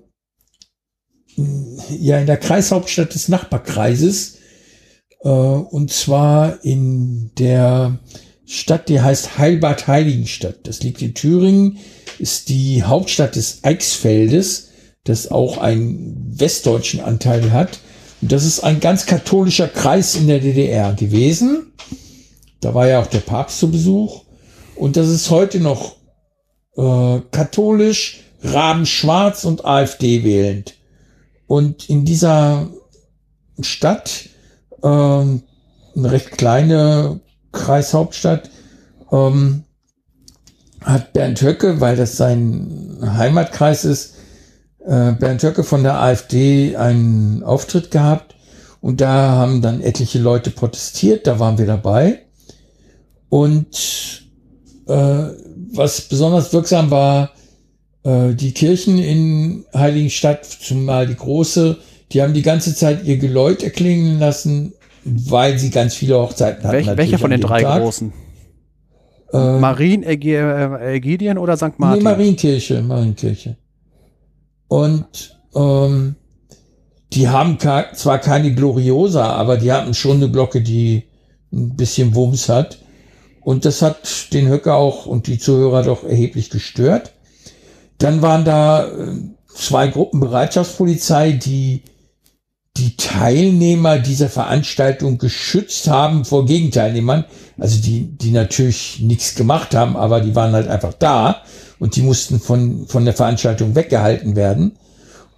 ja 1.91 2.19
in 2.19 2.27
der 2.27 2.37
Kreishauptstadt 2.37 3.15
des 3.15 3.29
Nachbarkreises 3.29 4.39
äh, 5.23 5.29
und 5.29 5.93
zwar 5.93 6.65
in 6.65 7.33
der 7.39 7.99
Stadt, 8.47 8.89
die 8.89 9.01
heißt 9.01 9.39
Heilbad 9.39 9.87
Heiligenstadt. 9.87 10.67
Das 10.67 10.83
liegt 10.83 11.03
in 11.03 11.15
Thüringen, 11.15 11.79
ist 12.19 12.49
die 12.49 12.83
Hauptstadt 12.83 13.37
des 13.37 13.63
Eichsfeldes, 13.63 14.71
das 15.05 15.31
auch 15.31 15.59
einen 15.59 16.39
westdeutschen 16.39 17.01
Anteil 17.01 17.53
hat. 17.53 17.79
Und 18.21 18.33
das 18.33 18.45
ist 18.45 18.61
ein 18.61 18.81
ganz 18.81 19.07
katholischer 19.07 19.69
Kreis 19.69 20.15
in 20.15 20.27
der 20.27 20.41
DDR 20.41 20.93
gewesen. 20.95 21.73
Da 22.61 22.75
war 22.75 22.89
ja 22.89 23.01
auch 23.01 23.07
der 23.07 23.21
Papst 23.21 23.61
zu 23.61 23.71
Besuch. 23.71 24.25
Und 24.75 24.97
das 24.97 25.09
ist 25.09 25.31
heute 25.31 25.61
noch 25.61 25.97
äh, 26.77 27.21
katholisch, 27.31 28.21
rabenschwarz 28.43 29.45
und 29.45 29.65
AfD 29.65 30.25
wählend. 30.25 30.75
Und 31.47 31.89
in 31.89 32.05
dieser 32.05 32.69
Stadt, 33.61 34.29
ähm, 34.83 35.43
eine 35.97 36.13
recht 36.13 36.33
kleine 36.33 37.21
Kreishauptstadt, 37.53 38.51
ähm, 39.11 39.65
hat 40.83 41.13
Bernd 41.13 41.43
Höcke, 41.43 41.81
weil 41.81 41.97
das 41.97 42.17
sein 42.17 42.99
Heimatkreis 43.03 43.85
ist, 43.85 44.15
äh, 44.87 45.13
Bernd 45.13 45.43
Höcke 45.43 45.65
von 45.65 45.83
der 45.83 46.01
AfD 46.01 46.77
einen 46.77 47.43
Auftritt 47.43 47.91
gehabt 47.91 48.37
und 48.81 49.01
da 49.01 49.31
haben 49.31 49.61
dann 49.61 49.83
etliche 49.83 50.19
Leute 50.19 50.51
protestiert, 50.51 51.27
da 51.27 51.39
waren 51.39 51.59
wir 51.59 51.67
dabei. 51.67 52.23
Und 53.29 54.23
äh, 54.87 55.25
was 55.73 56.01
besonders 56.03 56.53
wirksam 56.53 56.91
war, 56.91 57.31
äh, 58.05 58.35
die 58.35 58.53
Kirchen 58.53 58.99
in 58.99 59.65
Heiligenstadt, 59.75 60.45
zumal 60.45 61.07
die 61.07 61.17
große, 61.17 61.79
Die 62.13 62.23
haben 62.23 62.35
die 62.35 62.43
ganze 62.43 62.75
Zeit 62.75 63.05
ihr 63.05 63.19
Geläut 63.19 63.63
erklingen 63.63 64.19
lassen, 64.19 64.73
weil 65.05 65.59
sie 65.59 65.71
ganz 65.71 65.95
viele 65.95 66.19
Hochzeiten 66.19 66.65
hatten. 66.65 66.73
Welch, 66.73 66.87
welche 66.87 66.97
natürlich 66.97 67.21
von 67.21 67.31
den 67.31 67.41
drei 67.41 67.63
Tag. 67.63 67.83
großen? 67.83 68.13
Äh, 69.33 69.59
Marien, 69.59 70.03
äh, 70.03 70.97
Ägidien 70.97 71.39
oder 71.39 71.57
St. 71.57 71.65
Nee, 71.65 71.75
Martin? 71.79 72.03
Marienkirche, 72.03 72.83
Marienkirche. 72.83 73.57
Und 74.67 75.39
ähm, 75.55 76.17
die 77.13 77.29
haben 77.29 77.59
zwar 77.59 78.19
keine 78.19 78.55
Gloriosa, 78.55 79.33
aber 79.33 79.57
die 79.57 79.73
hatten 79.73 79.95
schon 79.95 80.17
eine 80.17 80.31
Glocke, 80.31 80.63
die 80.63 81.05
ein 81.53 81.77
bisschen 81.77 82.15
Wumms 82.15 82.49
hat. 82.49 82.79
Und 83.41 83.65
das 83.65 83.83
hat 83.83 84.33
den 84.33 84.49
Höcker 84.49 84.75
auch 84.75 85.07
und 85.07 85.27
die 85.27 85.39
Zuhörer 85.39 85.83
doch 85.83 86.05
erheblich 86.05 86.51
gestört. 86.51 87.13
Dann 88.01 88.23
waren 88.23 88.45
da 88.45 88.87
äh, 88.87 88.91
zwei 89.55 89.87
Gruppen 89.87 90.21
Bereitschaftspolizei, 90.21 91.33
die 91.33 91.83
die 92.77 92.97
Teilnehmer 92.97 93.99
dieser 93.99 94.29
Veranstaltung 94.29 95.19
geschützt 95.19 95.89
haben 95.89 96.25
vor 96.25 96.47
Gegenteilnehmern. 96.47 97.25
Also 97.59 97.81
die, 97.81 98.17
die 98.17 98.31
natürlich 98.31 99.01
nichts 99.01 99.35
gemacht 99.35 99.75
haben, 99.75 99.97
aber 99.97 100.21
die 100.21 100.35
waren 100.35 100.53
halt 100.53 100.69
einfach 100.69 100.95
da 100.95 101.43
und 101.79 101.97
die 101.97 102.03
mussten 102.03 102.41
von, 102.41 102.87
von 102.87 103.05
der 103.05 103.15
Veranstaltung 103.15 103.75
weggehalten 103.75 104.35
werden. 104.35 104.77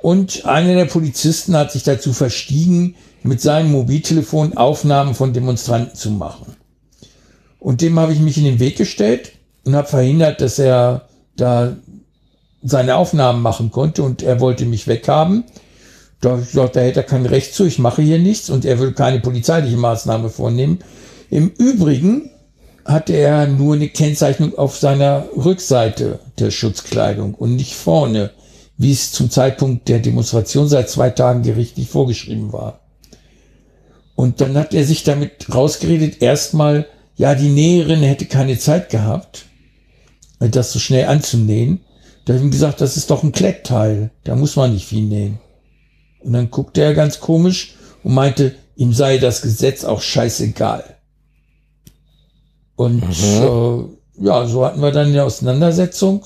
Und 0.00 0.44
einer 0.44 0.74
der 0.74 0.84
Polizisten 0.84 1.56
hat 1.56 1.72
sich 1.72 1.82
dazu 1.82 2.12
verstiegen, 2.12 2.96
mit 3.22 3.40
seinem 3.40 3.72
Mobiltelefon 3.72 4.56
Aufnahmen 4.56 5.14
von 5.14 5.32
Demonstranten 5.32 5.96
zu 5.96 6.10
machen. 6.10 6.56
Und 7.58 7.80
dem 7.80 7.98
habe 7.98 8.12
ich 8.12 8.18
mich 8.18 8.36
in 8.36 8.44
den 8.44 8.58
Weg 8.58 8.76
gestellt 8.76 9.32
und 9.64 9.76
habe 9.76 9.86
verhindert, 9.86 10.40
dass 10.40 10.58
er 10.58 11.08
da 11.36 11.76
seine 12.62 12.96
Aufnahmen 12.96 13.42
machen 13.42 13.70
konnte 13.70 14.02
und 14.02 14.22
er 14.22 14.40
wollte 14.40 14.64
mich 14.64 14.86
weghaben. 14.86 15.44
Da 16.20 16.38
ich 16.38 16.52
da 16.52 16.80
hätte 16.80 17.00
er 17.00 17.02
kein 17.02 17.26
Recht 17.26 17.54
zu, 17.54 17.64
ich 17.64 17.78
mache 17.78 18.02
hier 18.02 18.18
nichts 18.18 18.48
und 18.48 18.64
er 18.64 18.78
will 18.78 18.92
keine 18.92 19.20
polizeiliche 19.20 19.76
Maßnahme 19.76 20.30
vornehmen. 20.30 20.78
Im 21.30 21.48
Übrigen 21.48 22.30
hatte 22.84 23.12
er 23.14 23.46
nur 23.46 23.74
eine 23.74 23.88
Kennzeichnung 23.88 24.56
auf 24.56 24.76
seiner 24.76 25.26
Rückseite 25.36 26.20
der 26.38 26.50
Schutzkleidung 26.50 27.34
und 27.34 27.56
nicht 27.56 27.74
vorne, 27.74 28.30
wie 28.76 28.92
es 28.92 29.12
zum 29.12 29.30
Zeitpunkt 29.30 29.88
der 29.88 29.98
Demonstration 29.98 30.68
seit 30.68 30.90
zwei 30.90 31.10
Tagen 31.10 31.42
gerichtlich 31.42 31.88
vorgeschrieben 31.88 32.52
war. 32.52 32.80
Und 34.14 34.40
dann 34.40 34.56
hat 34.56 34.74
er 34.74 34.84
sich 34.84 35.04
damit 35.04 35.52
rausgeredet, 35.52 36.22
erstmal, 36.22 36.86
ja, 37.16 37.34
die 37.34 37.48
Näherin 37.48 38.02
hätte 38.02 38.26
keine 38.26 38.58
Zeit 38.58 38.90
gehabt, 38.90 39.46
das 40.38 40.72
so 40.72 40.78
schnell 40.78 41.06
anzunähen. 41.06 41.80
Da 42.24 42.32
habe 42.32 42.38
ich 42.38 42.44
ihm 42.44 42.50
gesagt, 42.50 42.80
das 42.80 42.96
ist 42.96 43.10
doch 43.10 43.22
ein 43.22 43.32
Klettteil, 43.32 44.10
da 44.24 44.36
muss 44.36 44.56
man 44.56 44.72
nicht 44.72 44.86
viel 44.86 45.02
nähen. 45.02 45.38
Und 46.20 46.32
dann 46.32 46.50
guckte 46.50 46.82
er 46.82 46.94
ganz 46.94 47.20
komisch 47.20 47.74
und 48.04 48.14
meinte, 48.14 48.54
ihm 48.76 48.92
sei 48.92 49.18
das 49.18 49.42
Gesetz 49.42 49.84
auch 49.84 50.00
scheißegal. 50.00 50.84
Und 52.76 53.02
äh, 53.02 54.24
ja, 54.24 54.46
so 54.46 54.64
hatten 54.64 54.80
wir 54.80 54.92
dann 54.92 55.08
eine 55.08 55.24
Auseinandersetzung. 55.24 56.24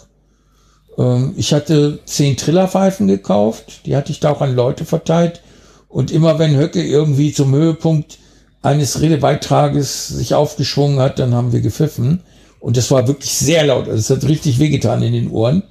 Ähm, 0.99 1.35
ich 1.37 1.53
hatte 1.53 2.01
zehn 2.05 2.37
Trillerpfeifen 2.37 3.09
gekauft, 3.09 3.87
die 3.87 3.97
hatte 3.97 4.13
ich 4.13 4.21
da 4.21 4.31
auch 4.31 4.41
an 4.41 4.55
Leute 4.55 4.85
verteilt. 4.85 5.43
Und 5.89 6.11
immer 6.11 6.39
wenn 6.39 6.57
Höcke 6.57 6.83
irgendwie 6.85 7.33
zum 7.33 7.55
Höhepunkt 7.55 8.19
eines 8.63 9.01
Redebeitrages 9.01 10.09
sich 10.09 10.35
aufgeschwungen 10.35 10.99
hat, 10.99 11.19
dann 11.19 11.35
haben 11.35 11.53
wir 11.53 11.61
gepfiffen. 11.61 12.23
Und 12.61 12.77
das 12.77 12.91
war 12.91 13.07
wirklich 13.07 13.33
sehr 13.33 13.65
laut. 13.67 13.89
Also 13.89 13.99
es 13.99 14.11
hat 14.11 14.29
richtig 14.29 14.59
wehgetan 14.59 15.03
in 15.03 15.13
den 15.13 15.31
Ohren. 15.31 15.63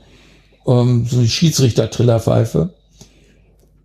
Ähm, 0.67 1.05
so 1.09 1.17
eine 1.17 1.27
Schiedsrichter-Trillerpfeife. 1.27 2.73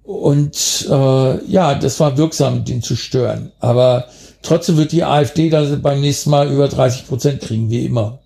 Und 0.03 0.89
äh, 0.91 1.45
ja, 1.45 1.75
das 1.75 2.01
war 2.01 2.17
wirksam, 2.17 2.65
den 2.65 2.83
zu 2.83 2.97
stören. 2.97 3.53
Aber 3.61 4.07
trotzdem 4.43 4.77
wird 4.77 4.93
die 4.93 5.05
AfD 5.05 5.51
da 5.51 5.65
beim 5.81 6.01
nächsten 6.01 6.31
Mal 6.31 6.51
über 6.51 6.69
30 6.69 7.07
Prozent 7.07 7.41
kriegen, 7.43 7.71
wie 7.71 7.87
immer. 7.87 8.19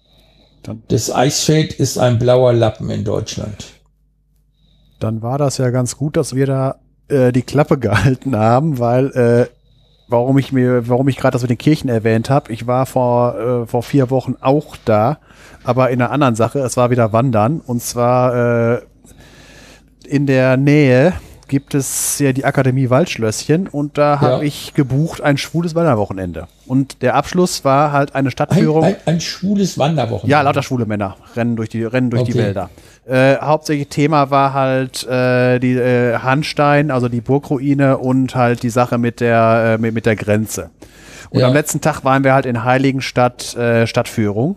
Das 0.88 1.12
Eisfeld 1.12 1.74
ist 1.74 1.98
ein 1.98 2.18
blauer 2.18 2.54
Lappen 2.54 2.88
in 2.88 3.04
Deutschland. 3.04 3.66
Dann 4.98 5.20
war 5.20 5.36
das 5.36 5.58
ja 5.58 5.68
ganz 5.68 5.98
gut, 5.98 6.16
dass 6.16 6.34
wir 6.34 6.46
da 6.46 6.76
äh, 7.08 7.32
die 7.32 7.42
Klappe 7.42 7.78
gehalten 7.78 8.34
haben, 8.36 8.78
weil 8.78 9.10
äh, 9.10 9.46
warum 10.08 10.38
ich 10.38 10.52
mir, 10.52 10.88
warum 10.88 11.08
ich 11.08 11.16
gerade 11.16 11.32
das 11.32 11.42
mit 11.42 11.50
den 11.50 11.58
Kirchen 11.58 11.88
erwähnt 11.88 12.30
habe, 12.30 12.52
ich 12.52 12.66
war 12.66 12.86
vor 12.86 13.38
äh, 13.38 13.66
vor 13.66 13.82
vier 13.82 14.10
Wochen 14.10 14.36
auch 14.40 14.76
da, 14.84 15.18
aber 15.64 15.90
in 15.90 16.00
einer 16.02 16.10
anderen 16.10 16.34
Sache. 16.34 16.58
Es 16.60 16.76
war 16.76 16.90
wieder 16.90 17.12
Wandern 17.12 17.60
und 17.64 17.82
zwar 17.82 18.74
äh, 18.74 18.80
in 20.06 20.26
der 20.26 20.56
Nähe 20.56 21.14
gibt 21.48 21.74
es 21.74 22.18
ja 22.18 22.32
die 22.32 22.44
Akademie 22.46 22.88
Waldschlösschen 22.90 23.68
und 23.68 23.98
da 23.98 24.20
habe 24.20 24.36
Ja. 24.36 24.42
ich 24.42 24.72
gebucht 24.74 25.20
ein 25.20 25.36
schwules 25.36 25.74
Wanderwochenende. 25.74 26.48
Und 26.66 27.02
der 27.02 27.14
Abschluss 27.14 27.64
war 27.66 27.92
halt 27.92 28.14
eine 28.14 28.28
Ein, 28.28 28.32
Stadtführung. 28.32 28.82
ein, 28.82 28.96
ein 29.04 29.20
schwules 29.20 29.78
Wanderwochenende. 29.78 30.30
Ja, 30.30 30.40
lauter 30.40 30.62
schwule 30.62 30.86
Männer 30.86 31.16
rennen 31.36 31.54
durch 31.56 31.68
die, 31.68 31.84
rennen 31.84 32.08
durch 32.10 32.24
die 32.24 32.32
Okay. 32.32 32.42
Wälder. 32.44 32.70
Äh, 33.06 33.36
hauptsächlich 33.38 33.88
Thema 33.88 34.30
war 34.30 34.54
halt 34.54 35.06
äh, 35.06 35.58
die 35.58 35.74
äh, 35.74 36.18
Handstein, 36.18 36.90
also 36.90 37.08
die 37.08 37.20
Burgruine 37.20 37.98
und 37.98 38.34
halt 38.34 38.62
die 38.62 38.70
Sache 38.70 38.96
mit 38.98 39.20
der, 39.20 39.74
äh, 39.74 39.78
mit, 39.80 39.92
mit 39.94 40.06
der 40.06 40.16
Grenze. 40.16 40.70
Und 41.30 41.40
Ja. 41.40 41.48
am 41.48 41.52
letzten 41.52 41.80
Tag 41.82 42.02
waren 42.04 42.24
wir 42.24 42.32
halt 42.32 42.46
in 42.46 42.64
Heiligenstadt 42.64 43.54
äh, 43.56 43.86
Stadtführung. 43.86 44.56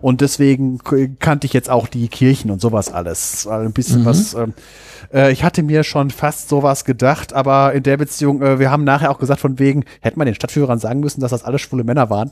Und 0.00 0.20
deswegen 0.20 0.78
kannte 1.18 1.46
ich 1.46 1.52
jetzt 1.54 1.70
auch 1.70 1.88
die 1.88 2.08
Kirchen 2.08 2.50
und 2.50 2.60
sowas 2.60 2.92
alles. 2.92 3.46
War 3.46 3.60
Ein 3.60 3.72
bisschen 3.72 4.02
Mhm. 4.02 4.04
was. 4.06 4.34
Ähm, 4.34 4.52
äh, 5.12 5.32
ich 5.32 5.44
hatte 5.44 5.62
mir 5.62 5.82
schon 5.82 6.10
fast 6.10 6.48
sowas 6.50 6.84
gedacht, 6.84 7.32
aber 7.32 7.72
in 7.72 7.82
der 7.82 7.96
Beziehung, 7.96 8.42
äh, 8.42 8.58
wir 8.58 8.70
haben 8.70 8.84
nachher 8.84 9.10
auch 9.10 9.18
gesagt, 9.18 9.40
von 9.40 9.58
wegen, 9.58 9.84
hätte 10.00 10.18
man 10.18 10.26
den 10.26 10.34
Stadtführern 10.34 10.78
sagen 10.78 11.00
müssen, 11.00 11.20
dass 11.22 11.30
das 11.30 11.42
alles 11.44 11.62
schwule 11.62 11.84
Männer 11.84 12.10
waren. 12.10 12.30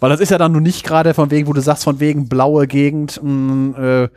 Weil 0.00 0.10
das 0.10 0.20
ist 0.20 0.30
ja 0.30 0.38
dann 0.38 0.52
nur 0.52 0.60
nicht 0.60 0.84
gerade 0.84 1.14
von 1.14 1.30
wegen, 1.30 1.46
wo 1.48 1.52
du 1.52 1.60
sagst, 1.60 1.84
von 1.84 2.00
wegen 2.00 2.28
blaue 2.28 2.66
Gegend, 2.66 3.20
mh, 3.22 3.78
äh, 4.04 4.08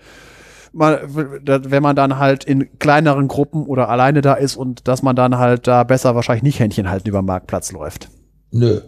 mal, 0.73 1.07
da- 1.43 1.69
wenn 1.69 1.83
man 1.83 1.95
dann 1.95 2.17
halt 2.17 2.43
in 2.43 2.77
kleineren 2.79 3.27
Gruppen 3.27 3.65
oder 3.65 3.89
alleine 3.89 4.21
da 4.21 4.33
ist 4.35 4.55
und 4.55 4.87
dass 4.87 5.03
man 5.03 5.15
dann 5.15 5.37
halt 5.37 5.67
da 5.67 5.83
besser 5.83 6.15
wahrscheinlich 6.15 6.43
nicht 6.43 6.59
Händchen 6.59 6.89
halten 6.89 7.09
über 7.09 7.21
den 7.21 7.25
Marktplatz 7.25 7.71
läuft. 7.71 8.09
Nö, 8.51 8.81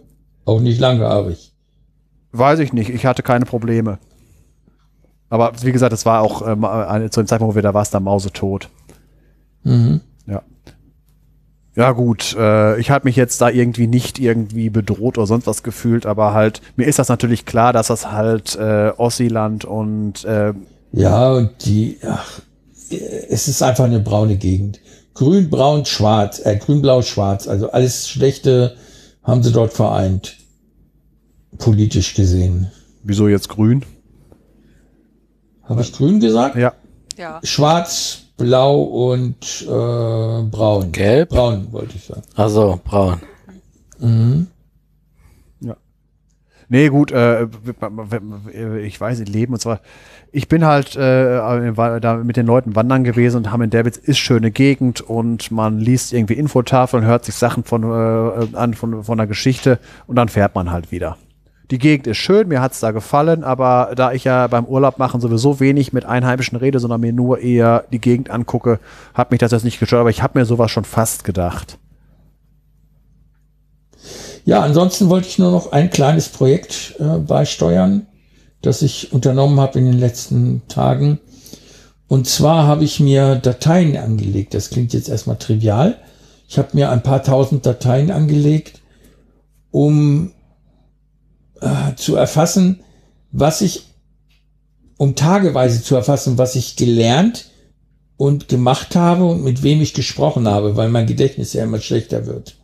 auch 0.44 0.60
nicht 0.60 0.80
langhaarig. 0.80 1.52
Weiß 2.32 2.58
ich 2.58 2.72
nicht, 2.72 2.90
ich 2.90 3.06
hatte 3.06 3.22
keine 3.22 3.44
Probleme. 3.44 3.98
Aber 5.28 5.52
wie 5.62 5.72
gesagt, 5.72 5.92
es 5.92 6.06
war 6.06 6.20
auch 6.22 6.42
eine- 6.42 7.10
zu 7.10 7.20
dem 7.22 7.26
Zeitpunkt, 7.26 7.52
wo 7.52 7.56
wir 7.56 7.62
da 7.62 7.74
warst, 7.74 7.94
da 7.94 8.00
mausetot. 8.00 8.68
Mhm. 9.62 10.00
Ja. 10.26 10.42
Ja, 11.76 11.90
gut, 11.90 12.36
äh, 12.38 12.78
ich 12.78 12.90
habe 12.90 13.06
mich 13.06 13.16
jetzt 13.16 13.40
da 13.40 13.48
irgendwie 13.50 13.88
nicht 13.88 14.20
irgendwie 14.20 14.70
bedroht 14.70 15.18
oder 15.18 15.26
sonst 15.26 15.48
was 15.48 15.64
gefühlt, 15.64 16.06
aber 16.06 16.32
halt, 16.32 16.60
mir 16.76 16.86
ist 16.86 17.00
das 17.00 17.08
natürlich 17.08 17.46
klar, 17.46 17.72
dass 17.72 17.88
das 17.88 18.12
halt 18.12 18.54
äh, 18.54 18.92
Ossiland 18.96 19.64
und 19.64 20.24
äh, 20.24 20.52
Ja, 20.92 21.32
und 21.32 21.50
die, 21.64 21.98
ach, 22.06 22.40
es 23.28 23.48
ist 23.48 23.62
einfach 23.62 23.84
eine 23.84 23.98
braune 23.98 24.36
Gegend. 24.36 24.78
Grün, 25.14 25.50
braun, 25.50 25.84
schwarz, 25.84 26.40
äh, 26.44 26.56
grün, 26.56 26.80
blau, 26.80 27.02
schwarz. 27.02 27.48
Also 27.48 27.70
alles 27.70 28.08
Schlechte 28.08 28.76
haben 29.24 29.42
sie 29.42 29.52
dort 29.52 29.72
vereint. 29.72 30.36
Politisch 31.58 32.14
gesehen. 32.14 32.70
wieso 33.04 33.28
jetzt 33.28 33.48
grün? 33.48 33.84
Habe 35.64 35.82
ich 35.82 35.92
grün 35.92 36.20
gesagt? 36.20 36.56
Ja. 36.56 36.72
Ja. 37.16 37.40
Schwarz, 37.42 38.23
blau 38.36 38.82
und 38.82 39.62
äh, 39.62 39.66
braun. 39.66 40.92
Gelb? 40.92 41.30
Braun, 41.30 41.72
wollte 41.72 41.96
ich 41.96 42.04
sagen. 42.04 42.22
Also 42.34 42.80
braun. 42.84 43.20
Nee, 46.68 46.88
gut, 46.88 47.12
äh, 47.12 47.46
ich 48.82 49.00
weiß 49.00 49.20
nicht, 49.20 49.32
Leben 49.32 49.52
und 49.52 49.60
zwar, 49.60 49.80
ich 50.32 50.48
bin 50.48 50.64
halt 50.64 50.96
äh, 50.96 51.70
da 52.00 52.20
mit 52.24 52.36
den 52.36 52.46
Leuten 52.46 52.74
wandern 52.74 53.04
gewesen 53.04 53.36
und 53.36 53.52
haben 53.52 53.62
in 53.62 53.70
Davids 53.70 53.98
ist 53.98 54.18
schöne 54.18 54.50
Gegend 54.50 55.00
und 55.00 55.50
man 55.50 55.78
liest 55.78 56.12
irgendwie 56.12 56.34
Infotafeln, 56.34 57.04
hört 57.04 57.24
sich 57.24 57.34
Sachen 57.34 57.64
von, 57.64 57.84
äh, 57.84 58.56
an 58.56 58.74
von, 58.74 59.04
von 59.04 59.18
der 59.18 59.26
Geschichte 59.26 59.78
und 60.06 60.16
dann 60.16 60.28
fährt 60.28 60.54
man 60.54 60.70
halt 60.72 60.90
wieder. 60.90 61.16
Die 61.70 61.78
Gegend 61.78 62.06
ist 62.06 62.18
schön, 62.18 62.48
mir 62.48 62.60
hat's 62.60 62.80
da 62.80 62.90
gefallen, 62.90 63.42
aber 63.42 63.92
da 63.96 64.12
ich 64.12 64.24
ja 64.24 64.46
beim 64.48 64.66
Urlaub 64.66 64.98
machen 64.98 65.20
sowieso 65.20 65.60
wenig 65.60 65.94
mit 65.94 66.04
Einheimischen 66.04 66.56
rede, 66.58 66.78
sondern 66.78 67.00
mir 67.00 67.12
nur 67.12 67.38
eher 67.38 67.84
die 67.90 68.00
Gegend 68.00 68.28
angucke, 68.28 68.80
hat 69.14 69.30
mich 69.30 69.40
das 69.40 69.52
jetzt 69.52 69.64
nicht 69.64 69.80
gestört, 69.80 70.00
aber 70.00 70.10
ich 70.10 70.22
habe 70.22 70.38
mir 70.38 70.44
sowas 70.44 70.70
schon 70.70 70.84
fast 70.84 71.24
gedacht. 71.24 71.78
Ja, 74.44 74.60
ansonsten 74.60 75.08
wollte 75.08 75.28
ich 75.28 75.38
nur 75.38 75.50
noch 75.50 75.72
ein 75.72 75.88
kleines 75.88 76.28
Projekt 76.28 76.96
äh, 76.98 77.18
beisteuern, 77.18 78.06
das 78.60 78.82
ich 78.82 79.12
unternommen 79.14 79.58
habe 79.58 79.78
in 79.78 79.86
den 79.86 79.98
letzten 79.98 80.62
Tagen. 80.68 81.18
Und 82.08 82.28
zwar 82.28 82.66
habe 82.66 82.84
ich 82.84 83.00
mir 83.00 83.36
Dateien 83.36 83.96
angelegt. 83.96 84.52
Das 84.52 84.68
klingt 84.68 84.92
jetzt 84.92 85.08
erstmal 85.08 85.38
trivial. 85.38 85.96
Ich 86.46 86.58
habe 86.58 86.68
mir 86.74 86.90
ein 86.90 87.02
paar 87.02 87.22
tausend 87.22 87.64
Dateien 87.64 88.10
angelegt, 88.10 88.82
um 89.70 90.33
äh, 91.64 91.96
zu 91.96 92.16
erfassen, 92.16 92.80
was 93.32 93.60
ich, 93.60 93.86
um 94.96 95.16
tageweise 95.16 95.82
zu 95.82 95.96
erfassen, 95.96 96.38
was 96.38 96.54
ich 96.54 96.76
gelernt 96.76 97.50
und 98.16 98.48
gemacht 98.48 98.94
habe 98.94 99.24
und 99.24 99.42
mit 99.42 99.62
wem 99.62 99.80
ich 99.80 99.94
gesprochen 99.94 100.46
habe, 100.46 100.76
weil 100.76 100.88
mein 100.88 101.06
Gedächtnis 101.06 101.52
ja 101.52 101.64
immer 101.64 101.80
schlechter 101.80 102.26
wird. 102.26 102.56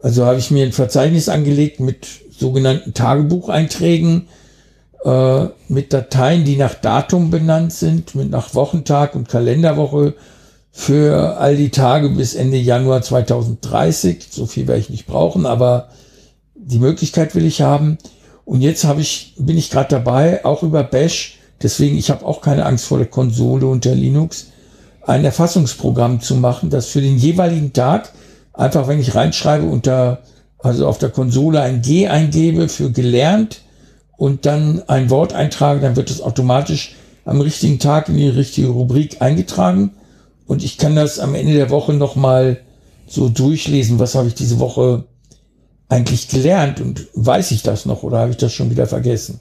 Also 0.00 0.24
habe 0.24 0.38
ich 0.38 0.50
mir 0.50 0.64
ein 0.64 0.72
Verzeichnis 0.72 1.28
angelegt 1.28 1.80
mit 1.80 2.06
sogenannten 2.30 2.94
Tagebucheinträgen, 2.94 4.28
äh, 5.04 5.46
mit 5.68 5.92
Dateien, 5.92 6.44
die 6.44 6.56
nach 6.56 6.74
Datum 6.74 7.30
benannt 7.30 7.72
sind, 7.72 8.14
mit 8.14 8.30
nach 8.30 8.54
Wochentag 8.54 9.16
und 9.16 9.28
Kalenderwoche 9.28 10.14
für 10.70 11.38
all 11.38 11.56
die 11.56 11.70
Tage 11.70 12.10
bis 12.10 12.34
Ende 12.34 12.58
Januar 12.58 13.02
2030. 13.02 14.28
So 14.30 14.46
viel 14.46 14.68
werde 14.68 14.80
ich 14.80 14.90
nicht 14.90 15.06
brauchen, 15.06 15.46
aber 15.46 15.88
die 16.68 16.78
Möglichkeit 16.78 17.34
will 17.34 17.46
ich 17.46 17.62
haben. 17.62 17.98
Und 18.44 18.60
jetzt 18.60 18.84
habe 18.84 19.00
ich, 19.00 19.34
bin 19.38 19.58
ich 19.58 19.70
gerade 19.70 19.88
dabei, 19.90 20.44
auch 20.44 20.62
über 20.62 20.82
Bash, 20.82 21.38
deswegen 21.62 21.96
ich 21.96 22.10
habe 22.10 22.24
auch 22.24 22.40
keine 22.40 22.66
Angst 22.66 22.86
vor 22.86 22.98
der 22.98 23.06
Konsole 23.06 23.66
unter 23.66 23.94
Linux, 23.94 24.48
ein 25.02 25.24
Erfassungsprogramm 25.24 26.20
zu 26.20 26.36
machen, 26.36 26.70
das 26.70 26.86
für 26.86 27.00
den 27.00 27.16
jeweiligen 27.16 27.72
Tag 27.72 28.12
einfach, 28.52 28.88
wenn 28.88 29.00
ich 29.00 29.14
reinschreibe 29.14 29.66
unter, 29.66 30.22
also 30.58 30.86
auf 30.86 30.98
der 30.98 31.10
Konsole 31.10 31.60
ein 31.60 31.82
G 31.82 32.08
eingebe 32.08 32.68
für 32.68 32.90
gelernt 32.90 33.62
und 34.16 34.46
dann 34.46 34.82
ein 34.88 35.10
Wort 35.10 35.32
eintrage, 35.32 35.80
dann 35.80 35.96
wird 35.96 36.10
es 36.10 36.20
automatisch 36.20 36.96
am 37.24 37.40
richtigen 37.40 37.78
Tag 37.78 38.08
in 38.08 38.16
die 38.16 38.28
richtige 38.28 38.68
Rubrik 38.68 39.20
eingetragen 39.20 39.92
und 40.46 40.64
ich 40.64 40.78
kann 40.78 40.96
das 40.96 41.18
am 41.18 41.34
Ende 41.34 41.54
der 41.54 41.70
Woche 41.70 41.92
nochmal 41.92 42.60
so 43.06 43.28
durchlesen, 43.28 43.98
was 43.98 44.14
habe 44.14 44.28
ich 44.28 44.34
diese 44.34 44.58
Woche 44.58 45.04
eigentlich 45.88 46.28
gelernt 46.28 46.80
und 46.80 47.08
weiß 47.14 47.50
ich 47.50 47.62
das 47.62 47.86
noch 47.86 48.02
oder 48.02 48.18
habe 48.18 48.30
ich 48.30 48.36
das 48.36 48.52
schon 48.52 48.70
wieder 48.70 48.86
vergessen? 48.86 49.40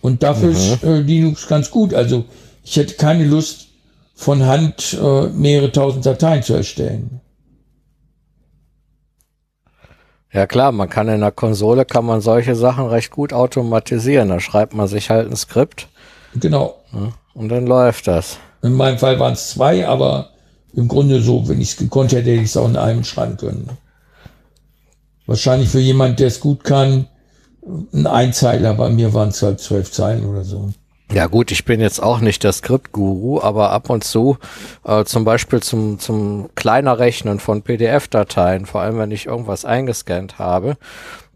Und 0.00 0.22
dafür 0.22 0.50
mhm. 0.50 0.56
ist 0.56 0.82
äh, 0.82 0.98
Linux 1.00 1.46
ganz 1.46 1.70
gut. 1.70 1.94
Also 1.94 2.24
ich 2.64 2.76
hätte 2.76 2.94
keine 2.94 3.24
Lust, 3.24 3.68
von 4.22 4.46
Hand 4.46 4.96
äh, 5.00 5.28
mehrere 5.28 5.72
tausend 5.72 6.06
Dateien 6.06 6.42
zu 6.42 6.54
erstellen. 6.54 7.20
Ja 10.32 10.46
klar, 10.46 10.72
man 10.72 10.88
kann 10.88 11.08
in 11.08 11.20
der 11.20 11.32
Konsole 11.32 11.84
kann 11.84 12.06
man 12.06 12.20
solche 12.20 12.54
Sachen 12.54 12.86
recht 12.86 13.10
gut 13.10 13.32
automatisieren. 13.32 14.28
Da 14.28 14.40
schreibt 14.40 14.74
man 14.74 14.86
sich 14.86 15.10
halt 15.10 15.30
ein 15.30 15.36
Skript. 15.36 15.88
Genau. 16.34 16.76
Und 17.34 17.48
dann 17.50 17.66
läuft 17.66 18.06
das. 18.06 18.38
In 18.62 18.72
meinem 18.74 18.98
Fall 18.98 19.18
waren 19.18 19.34
es 19.34 19.50
zwei, 19.50 19.86
aber 19.86 20.30
im 20.74 20.88
Grunde 20.88 21.20
so, 21.20 21.48
wenn 21.48 21.60
ich 21.60 21.72
es 21.72 21.76
gekonnt 21.76 22.12
hätte, 22.12 22.30
hätte 22.30 22.42
ich 22.42 22.50
es 22.50 22.56
auch 22.56 22.68
in 22.68 22.76
einem 22.76 23.04
schreiben 23.04 23.36
können. 23.36 23.68
Wahrscheinlich 25.26 25.68
für 25.68 25.80
jemand, 25.80 26.18
der 26.18 26.28
es 26.28 26.40
gut 26.40 26.64
kann, 26.64 27.06
ein 27.92 28.06
Einzeiler. 28.06 28.74
Bei 28.74 28.90
mir 28.90 29.14
waren 29.14 29.28
es 29.28 29.42
halt 29.42 29.60
zwölf 29.60 29.92
Zeilen 29.92 30.24
oder 30.24 30.44
so. 30.44 30.70
Ja 31.12 31.26
gut, 31.26 31.50
ich 31.52 31.66
bin 31.66 31.80
jetzt 31.80 32.02
auch 32.02 32.20
nicht 32.20 32.42
der 32.42 32.52
Skriptguru, 32.52 33.38
aber 33.42 33.70
ab 33.70 33.90
und 33.90 34.02
zu, 34.02 34.38
äh, 34.84 35.04
zum 35.04 35.24
Beispiel 35.24 35.60
zum, 35.60 35.98
zum 35.98 36.48
kleiner 36.54 36.98
Rechnen 36.98 37.38
von 37.38 37.60
PDF-Dateien, 37.60 38.64
vor 38.64 38.80
allem 38.80 38.96
wenn 38.96 39.10
ich 39.10 39.26
irgendwas 39.26 39.66
eingescannt 39.66 40.38
habe, 40.38 40.78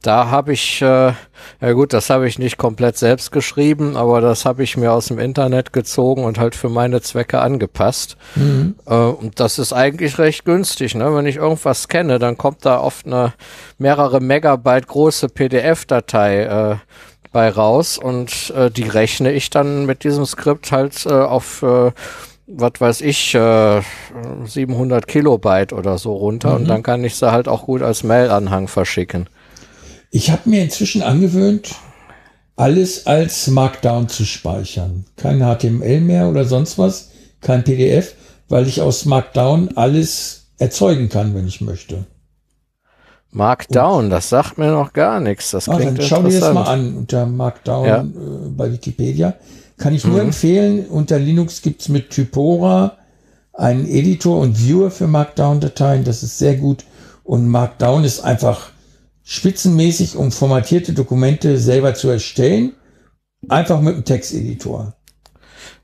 da 0.06 0.30
habe 0.30 0.52
ich, 0.52 0.80
äh, 0.82 1.12
ja 1.60 1.72
gut, 1.72 1.92
das 1.92 2.10
habe 2.10 2.28
ich 2.28 2.38
nicht 2.38 2.58
komplett 2.58 2.96
selbst 2.96 3.32
geschrieben, 3.32 3.96
aber 3.96 4.20
das 4.20 4.44
habe 4.44 4.62
ich 4.62 4.76
mir 4.76 4.92
aus 4.92 5.06
dem 5.06 5.18
Internet 5.18 5.72
gezogen 5.72 6.24
und 6.24 6.38
halt 6.38 6.54
für 6.54 6.68
meine 6.68 7.00
Zwecke 7.02 7.40
angepasst. 7.40 8.16
Mhm. 8.36 8.76
Äh, 8.86 8.94
und 8.94 9.40
das 9.40 9.58
ist 9.58 9.72
eigentlich 9.72 10.18
recht 10.18 10.44
günstig. 10.44 10.94
Ne? 10.94 11.12
Wenn 11.14 11.26
ich 11.26 11.36
irgendwas 11.36 11.88
kenne, 11.88 12.20
dann 12.20 12.38
kommt 12.38 12.64
da 12.64 12.80
oft 12.80 13.06
eine 13.06 13.34
mehrere 13.78 14.20
Megabyte 14.20 14.86
große 14.86 15.28
PDF-Datei 15.28 16.42
äh, 16.44 16.76
bei 17.32 17.48
raus 17.50 17.98
und 17.98 18.50
äh, 18.56 18.70
die 18.70 18.88
rechne 18.88 19.32
ich 19.32 19.50
dann 19.50 19.86
mit 19.86 20.04
diesem 20.04 20.24
Skript 20.24 20.70
halt 20.70 21.04
äh, 21.06 21.12
auf 21.12 21.62
äh, 21.62 21.90
was 22.46 22.72
weiß 22.78 23.00
ich, 23.00 23.34
äh, 23.34 23.82
700 24.44 25.08
Kilobyte 25.08 25.72
oder 25.72 25.98
so 25.98 26.14
runter 26.14 26.50
mhm. 26.50 26.56
und 26.56 26.68
dann 26.68 26.82
kann 26.84 27.02
ich 27.02 27.16
sie 27.16 27.32
halt 27.32 27.48
auch 27.48 27.64
gut 27.66 27.82
als 27.82 28.04
Mail-Anhang 28.04 28.68
verschicken. 28.68 29.28
Ich 30.10 30.30
habe 30.30 30.48
mir 30.48 30.62
inzwischen 30.62 31.02
angewöhnt, 31.02 31.74
alles 32.56 33.06
als 33.06 33.48
Markdown 33.48 34.08
zu 34.08 34.24
speichern. 34.24 35.04
Kein 35.16 35.40
HTML 35.40 36.00
mehr 36.00 36.28
oder 36.28 36.44
sonst 36.44 36.78
was, 36.78 37.10
kein 37.40 37.64
PDF, 37.64 38.14
weil 38.48 38.66
ich 38.66 38.80
aus 38.80 39.04
Markdown 39.04 39.76
alles 39.76 40.46
erzeugen 40.58 41.08
kann, 41.08 41.34
wenn 41.34 41.46
ich 41.46 41.60
möchte. 41.60 42.06
Markdown, 43.30 44.04
Und, 44.04 44.10
das 44.10 44.30
sagt 44.30 44.56
mir 44.56 44.70
noch 44.70 44.94
gar 44.94 45.20
nichts. 45.20 45.50
Das 45.50 45.66
klingt 45.66 45.98
dann 45.98 46.00
schau 46.00 46.22
dir 46.22 46.40
das 46.40 46.54
mal 46.54 46.64
an 46.64 46.96
unter 46.96 47.26
Markdown 47.26 47.86
ja. 47.86 48.00
äh, 48.00 48.48
bei 48.56 48.72
Wikipedia. 48.72 49.34
Kann 49.76 49.94
ich 49.94 50.04
nur 50.04 50.14
mhm. 50.14 50.28
empfehlen. 50.28 50.86
Unter 50.86 51.18
Linux 51.18 51.60
gibt's 51.60 51.88
mit 51.88 52.08
Typora 52.08 52.96
einen 53.52 53.86
Editor 53.86 54.40
und 54.40 54.58
Viewer 54.58 54.90
für 54.90 55.06
Markdown-Dateien. 55.06 56.04
Das 56.04 56.22
ist 56.22 56.38
sehr 56.38 56.56
gut. 56.56 56.84
Und 57.24 57.48
Markdown 57.48 58.04
ist 58.04 58.20
einfach 58.20 58.70
spitzenmäßig, 59.28 60.16
um 60.16 60.30
formatierte 60.30 60.92
Dokumente 60.92 61.58
selber 61.58 61.94
zu 61.94 62.08
erstellen. 62.08 62.74
Einfach 63.48 63.80
mit 63.80 63.94
einem 63.94 64.04
Texteditor. 64.04 64.94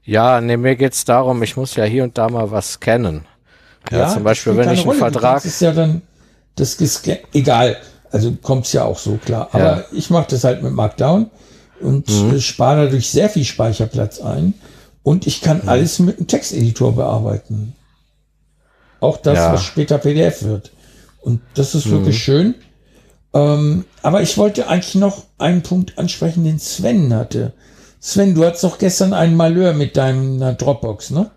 Ja, 0.05 0.41
nee, 0.41 0.57
mir 0.57 0.77
geht's 0.77 1.05
darum, 1.05 1.43
ich 1.43 1.57
muss 1.57 1.75
ja 1.75 1.85
hier 1.85 2.05
und 2.05 2.17
da 2.17 2.29
mal 2.29 2.51
was 2.51 2.75
scannen. 2.75 3.27
Ja, 3.91 3.99
ja 3.99 4.09
zum 4.09 4.23
Beispiel, 4.23 4.57
wenn 4.57 4.71
ich 4.71 4.81
einen 4.81 4.89
Rolle. 4.89 4.99
Vertrag. 4.99 5.35
Das 5.35 5.45
ist 5.45 5.61
ja 5.61 5.73
dann, 5.73 6.03
das 6.55 6.75
ist 6.77 7.09
egal. 7.35 7.77
Also 8.13 8.33
kommt's 8.41 8.73
ja 8.73 8.85
auch 8.85 8.99
so 8.99 9.17
klar. 9.17 9.49
Aber 9.53 9.77
ja. 9.77 9.85
ich 9.93 10.09
mache 10.09 10.27
das 10.31 10.45
halt 10.45 10.63
mit 10.63 10.73
Markdown 10.73 11.31
und 11.81 12.09
mhm. 12.09 12.41
spare 12.41 12.85
dadurch 12.85 13.11
sehr 13.11 13.29
viel 13.29 13.45
Speicherplatz 13.45 14.21
ein. 14.21 14.55
Und 15.03 15.27
ich 15.27 15.41
kann 15.41 15.63
mhm. 15.63 15.69
alles 15.69 15.99
mit 15.99 16.19
einem 16.19 16.29
Texteditor 16.29 16.95
bearbeiten. 16.95 17.75
Auch 19.01 19.17
das, 19.17 19.37
ja. 19.37 19.53
was 19.53 19.65
später 19.65 19.99
PDF 19.99 20.45
wird. 20.45 20.71
Und 21.21 21.41
das 21.55 21.75
ist 21.75 21.87
mhm. 21.87 21.91
wirklich 21.93 22.23
schön. 22.23 22.55
Ähm, 23.35 23.85
aber 24.03 24.23
ich 24.23 24.37
wollte 24.37 24.69
eigentlich 24.69 24.95
noch 24.95 25.25
einen 25.39 25.63
Punkt 25.63 25.99
ansprechen, 25.99 26.45
den 26.45 26.59
Sven 26.59 27.15
hatte. 27.15 27.53
Sven, 28.01 28.35
du 28.35 28.45
hattest 28.45 28.65
doch 28.65 28.79
gestern 28.79 29.13
einen 29.15 29.37
Malheur 29.37 29.75
mit 29.75 29.97
deiner 29.97 30.55
Dropbox, 30.55 31.11
ne? 31.11 31.31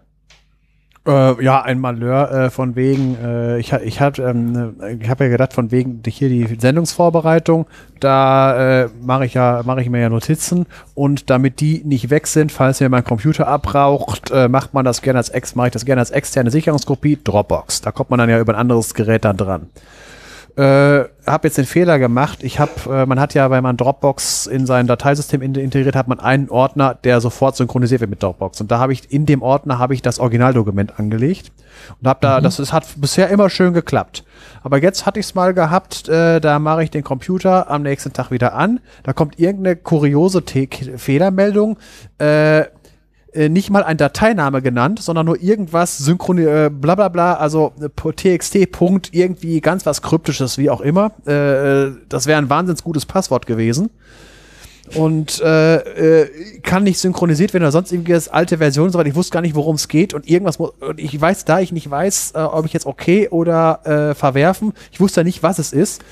Äh, 1.08 1.44
ja, 1.44 1.62
ein 1.62 1.80
Malheur 1.80 2.32
äh, 2.32 2.50
von 2.50 2.76
wegen, 2.76 3.16
äh, 3.24 3.60
ich, 3.60 3.72
ich 3.72 4.02
hatte, 4.02 4.24
ähm, 4.24 4.76
ich 5.00 5.08
habe 5.08 5.26
ja 5.26 5.30
gedacht, 5.30 5.54
von 5.54 5.70
wegen 5.70 6.02
hier 6.08 6.30
die 6.30 6.58
Sendungsvorbereitung, 6.60 7.68
da 8.00 8.86
äh, 8.86 8.90
mache 9.04 9.28
ich 9.28 9.36
ja, 9.36 9.62
mache 9.64 9.82
ich 9.82 9.90
mir 9.92 10.00
ja 10.02 10.10
Notizen 10.10 10.66
und 10.96 11.30
damit 11.30 11.60
die 11.60 11.84
nicht 11.86 12.10
weg 12.10 12.26
sind, 12.26 12.52
falls 12.52 12.80
mir 12.80 12.90
mein 12.90 13.04
Computer 13.04 13.48
abraucht, 13.48 14.32
äh, 14.32 14.48
macht 14.48 14.74
man 14.74 14.84
das 14.84 15.04
gerne 15.04 15.20
als 15.20 15.30
ex, 15.30 15.54
ich 15.56 15.72
das 15.72 15.86
gerne 15.86 16.02
als 16.02 16.10
externe 16.10 16.50
Sicherungskopie, 16.50 17.20
Dropbox. 17.24 17.82
Da 17.82 17.92
kommt 17.92 18.10
man 18.10 18.18
dann 18.18 18.30
ja 18.32 18.40
über 18.40 18.56
ein 18.56 18.60
anderes 18.60 18.96
Gerät 18.96 19.26
dann 19.26 19.38
dran 19.38 19.70
äh, 20.58 21.06
habe 21.26 21.48
jetzt 21.48 21.58
den 21.58 21.66
Fehler 21.66 22.00
gemacht. 22.00 22.44
Ich 22.44 22.60
habe, 22.60 22.72
äh, 22.90 23.06
man 23.06 23.20
hat 23.20 23.34
ja, 23.34 23.52
wenn 23.52 23.64
man 23.64 23.76
Dropbox 23.76 24.48
in 24.48 24.66
sein 24.66 24.88
Dateisystem 24.88 25.42
integriert, 25.42 25.96
hat 25.96 26.08
man 26.08 26.20
einen 26.20 26.50
Ordner, 26.50 26.94
der 27.04 27.20
sofort 27.20 27.58
synchronisiert 27.58 28.00
wird 28.02 28.10
mit 28.10 28.24
Dropbox. 28.24 28.62
Und 28.62 28.72
da 28.72 28.80
habe 28.80 28.94
ich 28.94 29.12
in 29.12 29.26
dem 29.26 29.42
Ordner 29.42 29.80
habe 29.80 29.94
ich 29.94 30.02
das 30.02 30.20
Originaldokument 30.20 30.98
angelegt 30.98 31.52
und 32.02 32.08
habe 32.08 32.20
da, 32.22 32.40
mhm. 32.40 32.44
das 32.44 32.60
ist, 32.60 32.72
hat 32.72 32.86
bisher 32.98 33.30
immer 33.30 33.50
schön 33.50 33.74
geklappt. 33.74 34.24
Aber 34.64 34.82
jetzt 34.82 35.06
hatte 35.06 35.20
ich 35.20 35.26
es 35.26 35.36
mal 35.36 35.54
gehabt, 35.54 36.08
äh, 36.08 36.40
da 36.40 36.60
mache 36.60 36.84
ich 36.84 36.92
den 36.92 37.04
Computer 37.04 37.70
am 37.70 37.82
nächsten 37.82 38.14
Tag 38.14 38.32
wieder 38.32 38.54
an. 38.54 38.80
Da 39.04 39.12
kommt 39.12 39.38
irgendeine 39.38 39.76
kuriose 39.76 40.44
T 40.44 40.70
Fehlermeldung. 40.96 41.78
Äh, 42.18 42.66
äh, 43.36 43.50
nicht 43.50 43.70
mal 43.70 43.84
ein 43.84 43.98
Dateiname 43.98 44.62
genannt, 44.62 45.00
sondern 45.02 45.26
nur 45.26 45.42
irgendwas 45.42 45.98
synchron, 45.98 46.38
äh, 46.38 46.70
bla 46.72 46.96
bla 46.96 47.10
bla, 47.10 47.36
also 47.36 47.74
äh, 47.82 48.12
txt. 48.12 48.72
Punkt, 48.72 49.10
irgendwie 49.14 49.62
ganz 49.62 49.86
was 49.86 50.02
Kryptisches, 50.02 50.58
wie 50.58 50.70
auch 50.70 50.82
immer. 50.82 51.12
Äh, 51.28 51.86
äh, 51.86 51.92
das 52.10 52.26
wäre 52.26 52.38
ein 52.38 52.50
wahnsinns 52.50 52.84
gutes 52.84 53.06
Passwort 53.06 53.46
gewesen. 53.46 53.90
Und 54.94 55.42
äh, 55.42 56.22
äh, 56.22 56.60
kann 56.62 56.84
nicht 56.84 57.00
synchronisiert 57.00 57.54
werden 57.54 57.64
oder 57.64 57.72
sonst 57.72 57.92
irgendwie 57.92 58.12
das 58.12 58.28
alte 58.28 58.60
Version, 58.60 58.92
soweit 58.92 59.08
ich 59.08 59.16
wusste 59.16 59.34
gar 59.34 59.42
nicht, 59.42 59.56
worum 59.56 59.76
es 59.76 59.88
geht 59.88 60.14
und 60.14 60.30
irgendwas 60.30 60.60
muss, 60.60 60.74
und 60.80 61.00
ich 61.00 61.20
weiß, 61.20 61.44
da 61.46 61.60
ich 61.60 61.72
nicht 61.72 61.90
weiß, 61.90 62.34
äh, 62.36 62.40
ob 62.40 62.68
ich 62.68 62.74
jetzt 62.74 62.86
okay 62.86 63.28
oder 63.30 63.80
äh, 63.84 64.14
verwerfen, 64.14 64.74
ich 64.92 65.00
wusste 65.00 65.24
nicht, 65.24 65.42
was 65.42 65.58
es 65.58 65.74
ist. 65.74 66.04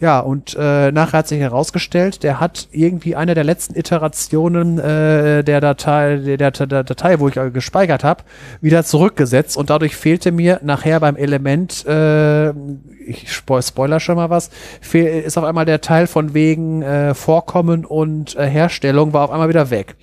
Ja, 0.00 0.20
und 0.20 0.54
äh, 0.58 0.92
nachher 0.92 1.18
hat 1.18 1.28
sich 1.28 1.40
herausgestellt, 1.40 2.22
der 2.22 2.38
hat 2.38 2.68
irgendwie 2.70 3.16
eine 3.16 3.34
der 3.34 3.44
letzten 3.44 3.74
Iterationen 3.78 4.78
äh, 4.78 5.42
der, 5.42 5.60
Datei, 5.60 6.16
der, 6.16 6.50
der, 6.50 6.66
der 6.66 6.84
Datei, 6.84 7.18
wo 7.18 7.28
ich 7.28 7.36
äh, 7.36 7.50
gespeichert 7.50 8.04
habe, 8.04 8.24
wieder 8.60 8.84
zurückgesetzt 8.84 9.56
und 9.56 9.70
dadurch 9.70 9.96
fehlte 9.96 10.32
mir 10.32 10.60
nachher 10.62 11.00
beim 11.00 11.16
Element, 11.16 11.86
äh, 11.86 12.50
ich 13.06 13.32
spoiler 13.32 14.00
schon 14.00 14.16
mal 14.16 14.28
was, 14.28 14.50
fehl, 14.82 15.06
ist 15.06 15.38
auf 15.38 15.44
einmal 15.44 15.64
der 15.64 15.80
Teil 15.80 16.06
von 16.06 16.34
wegen 16.34 16.82
äh, 16.82 17.14
Vorkommen 17.14 17.84
und 17.84 18.36
äh, 18.36 18.46
Herstellung 18.46 19.12
war 19.14 19.24
auf 19.24 19.30
einmal 19.30 19.48
wieder 19.48 19.70
weg. 19.70 19.96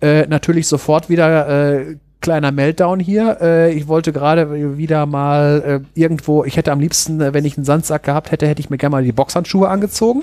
Äh, 0.00 0.26
natürlich 0.26 0.68
sofort 0.68 1.10
wieder 1.10 1.48
äh, 1.48 1.96
kleiner 2.24 2.52
Meltdown 2.52 3.00
hier. 3.00 3.38
Äh, 3.40 3.74
ich 3.74 3.86
wollte 3.86 4.12
gerade 4.12 4.78
wieder 4.78 5.06
mal 5.06 5.82
äh, 5.94 6.00
irgendwo, 6.00 6.44
ich 6.44 6.56
hätte 6.56 6.72
am 6.72 6.80
liebsten, 6.80 7.20
äh, 7.20 7.34
wenn 7.34 7.44
ich 7.44 7.56
einen 7.56 7.66
Sandsack 7.66 8.02
gehabt 8.02 8.32
hätte, 8.32 8.48
hätte 8.48 8.60
ich 8.60 8.70
mir 8.70 8.78
gerne 8.78 8.92
mal 8.92 9.04
die 9.04 9.12
Boxhandschuhe 9.12 9.68
angezogen 9.68 10.22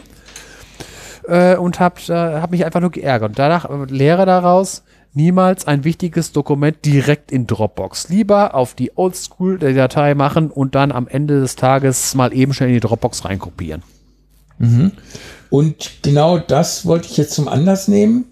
äh, 1.28 1.56
und 1.56 1.80
habe 1.80 2.02
hab 2.10 2.52
mich 2.52 2.66
einfach 2.66 2.82
nur 2.82 2.92
geärgert. 2.92 3.30
Und 3.30 3.40
danach 3.40 3.70
äh, 3.70 3.86
Lehre 3.88 4.26
daraus, 4.26 4.84
niemals 5.14 5.68
ein 5.68 5.84
wichtiges 5.84 6.32
Dokument 6.32 6.84
direkt 6.86 7.32
in 7.32 7.46
Dropbox. 7.46 8.10
Lieber 8.10 8.56
auf 8.56 8.74
die 8.74 8.98
Oldschool 8.98 9.60
der 9.60 9.74
Datei 9.74 10.16
machen 10.16 10.50
und 10.50 10.74
dann 10.74 10.92
am 10.92 11.08
Ende 11.08 11.40
des 11.40 11.56
Tages 11.56 12.16
mal 12.16 12.34
eben 12.34 12.54
schnell 12.54 12.70
in 12.70 12.76
die 12.76 12.82
Dropbox 12.82 13.26
reinkopieren. 13.26 13.84
Und 15.52 16.02
genau 16.02 16.40
das 16.40 16.86
wollte 16.86 17.08
ich 17.10 17.18
jetzt 17.18 17.34
zum 17.34 17.48
Anlass 17.48 17.88
nehmen, 17.88 18.26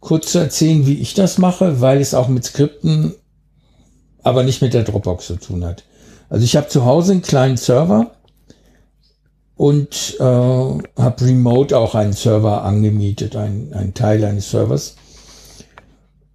kurz 0.00 0.32
zu 0.32 0.38
erzählen, 0.38 0.86
wie 0.86 0.98
ich 0.98 1.14
das 1.14 1.38
mache, 1.38 1.80
weil 1.80 2.00
es 2.00 2.14
auch 2.14 2.28
mit 2.28 2.44
Skripten, 2.44 3.14
aber 4.22 4.42
nicht 4.42 4.62
mit 4.62 4.74
der 4.74 4.84
Dropbox 4.84 5.26
zu 5.26 5.36
tun 5.36 5.64
hat. 5.64 5.84
Also 6.28 6.44
ich 6.44 6.56
habe 6.56 6.68
zu 6.68 6.84
Hause 6.84 7.12
einen 7.12 7.22
kleinen 7.22 7.56
Server 7.56 8.12
und 9.56 10.16
äh, 10.18 10.22
habe 10.22 11.24
remote 11.24 11.76
auch 11.76 11.94
einen 11.94 12.14
Server 12.14 12.64
angemietet, 12.64 13.36
einen, 13.36 13.74
einen 13.74 13.94
Teil 13.94 14.24
eines 14.24 14.50
Servers. 14.50 14.96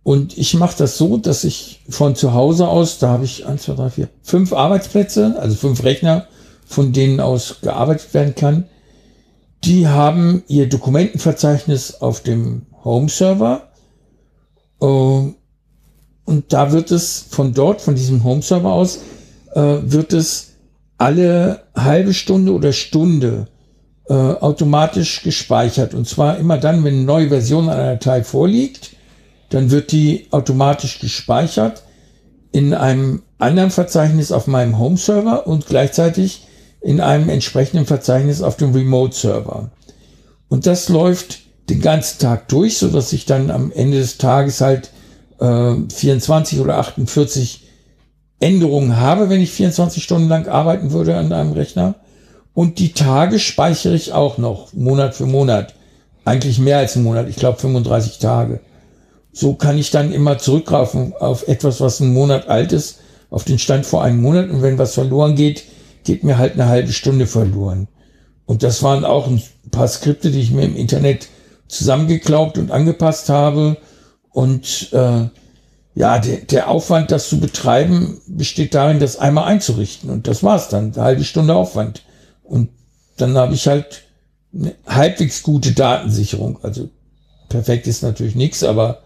Und 0.03 0.37
ich 0.37 0.53
mache 0.53 0.77
das 0.77 0.99
so, 0.99 1.17
dass 1.17 1.43
ich 1.43 1.81
von 1.89 2.15
zu 2.15 2.33
Hause 2.33 2.67
aus, 2.67 2.99
da 2.99 3.09
habe 3.09 3.25
ich 3.25 3.47
eins, 3.47 3.63
zwei, 3.63 3.73
drei, 3.73 3.89
vier, 3.89 4.09
fünf 4.21 4.53
Arbeitsplätze, 4.53 5.35
also 5.39 5.55
fünf 5.55 5.83
Rechner, 5.83 6.27
von 6.67 6.93
denen 6.93 7.19
aus 7.19 7.61
gearbeitet 7.61 8.13
werden 8.13 8.35
kann. 8.35 8.65
Die 9.63 9.87
haben 9.87 10.43
ihr 10.47 10.69
Dokumentenverzeichnis 10.69 12.01
auf 12.01 12.21
dem 12.21 12.67
Home-Server. 12.85 13.63
Äh, 14.81 15.33
Und 16.27 16.53
da 16.53 16.71
wird 16.71 16.91
es 16.91 17.25
von 17.29 17.53
dort, 17.53 17.81
von 17.81 17.95
diesem 17.95 18.23
Home-Server 18.23 18.71
aus, 18.71 18.99
äh, 19.53 19.77
wird 19.83 20.13
es 20.13 20.53
alle 20.97 21.63
halbe 21.75 22.13
Stunde 22.13 22.53
oder 22.53 22.71
Stunde 22.73 23.47
äh, 24.07 24.13
automatisch 24.13 25.21
gespeichert. 25.23 25.93
Und 25.93 26.07
zwar 26.07 26.37
immer 26.37 26.57
dann, 26.57 26.83
wenn 26.83 26.95
eine 26.95 27.03
neue 27.03 27.29
Version 27.29 27.69
einer 27.69 27.95
Datei 27.95 28.23
vorliegt, 28.23 28.95
dann 29.49 29.69
wird 29.69 29.91
die 29.91 30.27
automatisch 30.31 30.99
gespeichert 30.99 31.83
in 32.51 32.73
einem 32.73 33.21
anderen 33.37 33.69
Verzeichnis 33.69 34.31
auf 34.31 34.47
meinem 34.47 34.79
Home-Server 34.79 35.45
und 35.45 35.67
gleichzeitig 35.67 36.47
in 36.81 37.01
einem 37.01 37.29
entsprechenden 37.29 37.85
Verzeichnis 37.85 38.41
auf 38.41 38.57
dem 38.57 38.73
Remote-Server. 38.73 39.69
Und 40.49 40.65
das 40.65 40.89
läuft 40.89 41.44
den 41.69 41.81
ganzen 41.81 42.19
Tag 42.19 42.47
durch, 42.49 42.77
so 42.77 42.87
dass 42.89 43.13
ich 43.13 43.25
dann 43.25 43.49
am 43.49 43.71
Ende 43.71 43.97
des 43.97 44.17
Tages 44.17 44.61
halt 44.61 44.91
äh, 45.39 45.73
24 45.89 46.59
oder 46.59 46.77
48 46.77 47.63
Änderungen 48.39 48.97
habe, 48.97 49.29
wenn 49.29 49.41
ich 49.41 49.51
24 49.51 50.03
Stunden 50.03 50.27
lang 50.27 50.47
arbeiten 50.47 50.91
würde 50.91 51.17
an 51.17 51.31
einem 51.31 51.53
Rechner. 51.53 51.95
Und 52.53 52.79
die 52.79 52.93
Tage 52.93 53.39
speichere 53.39 53.95
ich 53.95 54.13
auch 54.13 54.37
noch, 54.37 54.73
Monat 54.73 55.15
für 55.15 55.25
Monat. 55.25 55.73
Eigentlich 56.23 56.59
mehr 56.59 56.77
als 56.77 56.95
einen 56.95 57.05
Monat, 57.05 57.27
ich 57.29 57.35
glaube 57.35 57.59
35 57.59 58.19
Tage. 58.19 58.61
So 59.31 59.53
kann 59.53 59.77
ich 59.77 59.91
dann 59.91 60.13
immer 60.13 60.37
zurückgreifen 60.37 61.13
auf 61.19 61.47
etwas, 61.47 61.81
was 61.81 62.01
einen 62.01 62.13
Monat 62.13 62.47
alt 62.47 62.71
ist, 62.71 62.99
auf 63.29 63.43
den 63.43 63.59
Stand 63.59 63.85
vor 63.85 64.03
einem 64.03 64.21
Monat. 64.21 64.49
Und 64.49 64.61
wenn 64.61 64.77
was 64.77 64.93
verloren 64.93 65.35
geht, 65.35 65.63
geht 66.03 66.23
mir 66.23 66.37
halt 66.37 66.53
eine 66.53 66.67
halbe 66.67 66.93
Stunde 66.93 67.27
verloren. 67.27 67.87
Und 68.45 68.63
das 68.63 68.83
waren 68.83 69.03
auch 69.03 69.27
ein 69.27 69.41
paar 69.71 69.87
Skripte, 69.87 70.31
die 70.31 70.39
ich 70.39 70.51
mir 70.51 70.63
im 70.63 70.77
Internet 70.77 71.27
zusammengeklaubt 71.67 72.57
und 72.57 72.71
angepasst 72.71 73.29
habe. 73.29 73.77
Und 74.31 74.89
äh, 74.93 75.29
ja, 75.95 76.19
der, 76.19 76.37
der 76.37 76.69
Aufwand, 76.69 77.11
das 77.11 77.29
zu 77.29 77.39
betreiben, 77.39 78.21
besteht 78.27 78.75
darin, 78.75 78.99
das 78.99 79.17
einmal 79.17 79.45
einzurichten. 79.45 80.09
Und 80.09 80.27
das 80.27 80.43
war's 80.43 80.69
dann, 80.69 80.93
eine 80.93 81.03
halbe 81.03 81.23
Stunde 81.23 81.55
Aufwand. 81.55 82.03
Und 82.43 82.69
dann 83.17 83.37
habe 83.37 83.53
ich 83.53 83.67
halt 83.67 84.03
eine 84.53 84.75
halbwegs 84.85 85.41
gute 85.43 85.71
Datensicherung. 85.71 86.59
Also 86.63 86.89
perfekt 87.49 87.87
ist 87.87 88.03
natürlich 88.03 88.35
nichts, 88.35 88.63
aber 88.63 88.99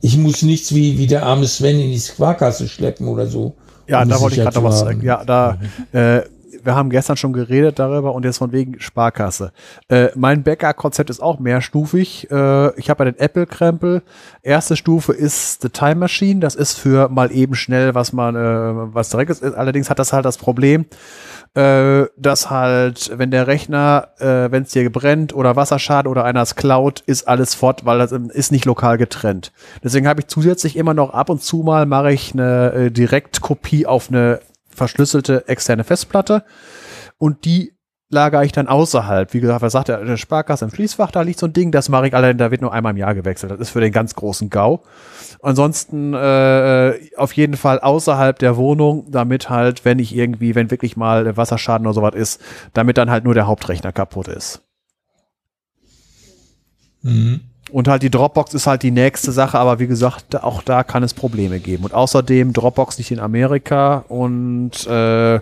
ich 0.00 0.16
muss 0.16 0.42
nichts 0.42 0.74
wie, 0.74 0.98
wie 0.98 1.06
der 1.06 1.26
arme 1.26 1.46
Sven 1.46 1.80
in 1.80 1.90
die 1.90 2.00
Sparkasse 2.00 2.68
schleppen 2.68 3.08
oder 3.08 3.26
so. 3.26 3.56
Ja, 3.86 4.02
um 4.02 4.08
da 4.08 4.20
wollte 4.20 4.36
ich 4.36 4.42
gerade 4.42 4.56
noch 4.56 4.64
was 4.64 4.80
sagen. 4.80 5.02
Ja, 5.02 5.24
da, 5.24 5.58
äh, 5.92 6.22
wir 6.62 6.74
haben 6.74 6.90
gestern 6.90 7.16
schon 7.16 7.32
geredet 7.32 7.78
darüber 7.78 8.14
und 8.14 8.24
jetzt 8.24 8.38
von 8.38 8.52
wegen 8.52 8.80
Sparkasse. 8.80 9.52
Äh, 9.88 10.08
mein 10.14 10.42
Backup-Konzept 10.42 11.10
ist 11.10 11.20
auch 11.20 11.38
mehrstufig. 11.38 12.30
Äh, 12.30 12.78
ich 12.78 12.90
habe 12.90 13.04
ja 13.04 13.10
den 13.10 13.18
Apple-Krempel. 13.18 14.02
Erste 14.42 14.76
Stufe 14.76 15.12
ist 15.12 15.62
The 15.62 15.68
Time 15.68 15.96
Machine. 15.96 16.40
Das 16.40 16.54
ist 16.54 16.78
für 16.78 17.08
mal 17.08 17.32
eben 17.32 17.54
schnell, 17.54 17.94
was 17.94 18.12
man, 18.12 18.36
äh, 18.36 18.94
was 18.94 19.10
direkt 19.10 19.30
ist. 19.30 19.42
Allerdings 19.42 19.90
hat 19.90 19.98
das 19.98 20.12
halt 20.12 20.24
das 20.24 20.38
Problem, 20.38 20.86
äh, 21.54 22.04
dass 22.16 22.50
halt, 22.50 23.10
wenn 23.16 23.30
der 23.30 23.46
Rechner, 23.46 24.08
äh, 24.18 24.50
wenn 24.52 24.62
es 24.62 24.70
dir 24.70 24.90
brennt 24.90 25.34
oder 25.34 25.56
Wasserschaden 25.56 26.10
oder 26.10 26.24
einer 26.24 26.42
es 26.42 26.54
klaut, 26.54 27.00
ist 27.06 27.26
alles 27.26 27.54
fort, 27.54 27.84
weil 27.84 27.98
das 27.98 28.12
ähm, 28.12 28.30
ist 28.32 28.52
nicht 28.52 28.66
lokal 28.66 28.98
getrennt. 28.98 29.52
Deswegen 29.82 30.06
habe 30.06 30.20
ich 30.20 30.28
zusätzlich 30.28 30.76
immer 30.76 30.94
noch 30.94 31.10
ab 31.10 31.28
und 31.28 31.42
zu 31.42 31.58
mal 31.58 31.86
mache 31.86 32.12
ich 32.12 32.32
eine 32.32 32.72
äh, 32.72 32.90
Direktkopie 32.90 33.86
auf 33.86 34.10
eine 34.10 34.40
verschlüsselte 34.80 35.46
externe 35.46 35.84
Festplatte 35.84 36.42
und 37.18 37.44
die 37.44 37.74
lagere 38.08 38.46
ich 38.46 38.52
dann 38.52 38.66
außerhalb. 38.66 39.32
Wie 39.34 39.40
gesagt, 39.40 39.60
was 39.60 39.72
sagt 39.72 39.88
der, 39.88 40.02
der 40.02 40.16
Sparkasse 40.16 40.64
im 40.64 40.70
Schließfach, 40.74 41.10
da 41.10 41.20
liegt 41.20 41.38
so 41.38 41.46
ein 41.46 41.52
Ding, 41.52 41.70
das 41.70 41.90
mache 41.90 42.08
ich 42.08 42.14
allein, 42.14 42.38
da 42.38 42.50
wird 42.50 42.62
nur 42.62 42.72
einmal 42.72 42.92
im 42.92 42.96
Jahr 42.96 43.14
gewechselt. 43.14 43.52
Das 43.52 43.60
ist 43.60 43.70
für 43.70 43.82
den 43.82 43.92
ganz 43.92 44.14
großen 44.14 44.48
GAU. 44.48 44.80
Ansonsten 45.42 46.14
äh, 46.14 46.98
auf 47.16 47.34
jeden 47.34 47.58
Fall 47.58 47.78
außerhalb 47.78 48.38
der 48.38 48.56
Wohnung, 48.56 49.10
damit 49.10 49.50
halt, 49.50 49.84
wenn 49.84 49.98
ich 49.98 50.16
irgendwie, 50.16 50.54
wenn 50.54 50.70
wirklich 50.70 50.96
mal 50.96 51.36
Wasserschaden 51.36 51.86
oder 51.86 51.94
sowas 51.94 52.14
ist, 52.14 52.40
damit 52.72 52.96
dann 52.96 53.10
halt 53.10 53.24
nur 53.24 53.34
der 53.34 53.46
Hauptrechner 53.46 53.92
kaputt 53.92 54.28
ist. 54.28 54.62
Mhm. 57.02 57.49
Und 57.72 57.88
halt 57.88 58.02
die 58.02 58.10
Dropbox 58.10 58.54
ist 58.54 58.66
halt 58.66 58.82
die 58.82 58.90
nächste 58.90 59.32
Sache, 59.32 59.58
aber 59.58 59.78
wie 59.78 59.86
gesagt, 59.86 60.42
auch 60.42 60.62
da 60.62 60.82
kann 60.82 61.02
es 61.02 61.14
Probleme 61.14 61.60
geben. 61.60 61.84
Und 61.84 61.94
außerdem 61.94 62.52
Dropbox 62.52 62.98
nicht 62.98 63.10
in 63.10 63.20
Amerika 63.20 64.04
und 64.08 64.86
äh, 64.86 65.40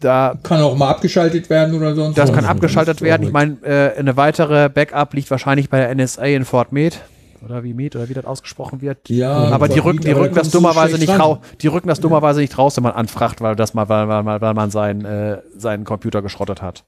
da 0.00 0.34
Kann 0.42 0.62
auch 0.62 0.76
mal 0.76 0.88
abgeschaltet 0.88 1.50
werden 1.50 1.74
oder 1.74 1.94
sonst 1.94 2.16
das 2.16 2.32
kann 2.32 2.46
abgeschaltet 2.46 3.02
werden. 3.02 3.26
Ich 3.26 3.32
meine, 3.32 3.58
äh, 3.62 3.98
eine 3.98 4.16
weitere 4.16 4.68
Backup 4.68 5.14
liegt 5.14 5.30
wahrscheinlich 5.30 5.68
bei 5.68 5.78
der 5.78 5.94
NSA 5.94 6.24
in 6.24 6.44
Fort 6.44 6.72
Meade. 6.72 6.96
Oder 7.44 7.64
wie 7.64 7.72
Meade, 7.72 7.98
oder 7.98 8.08
wie 8.08 8.14
das 8.14 8.26
ausgesprochen 8.26 8.82
wird. 8.82 9.08
Ja, 9.08 9.32
aber 9.32 9.68
die 9.68 9.78
rücken, 9.78 10.02
die 10.02 10.10
rücken 10.10 10.34
das 10.34 10.50
dummerweise 10.50 10.98
nicht 10.98 11.18
raus. 11.18 11.38
Die 11.60 11.68
rücken 11.68 11.88
das 11.88 12.00
dummerweise 12.00 12.40
nicht 12.40 12.56
raus, 12.58 12.76
wenn 12.76 12.82
man 12.82 12.92
anfragt, 12.92 13.40
weil 13.40 13.56
das 13.56 13.72
mal, 13.72 13.88
weil, 13.88 14.08
weil, 14.08 14.40
weil, 14.40 14.54
man 14.54 14.70
seinen, 14.70 15.04
äh, 15.04 15.38
seinen 15.56 15.84
Computer 15.84 16.20
geschrottet 16.20 16.60
hat. 16.60 16.84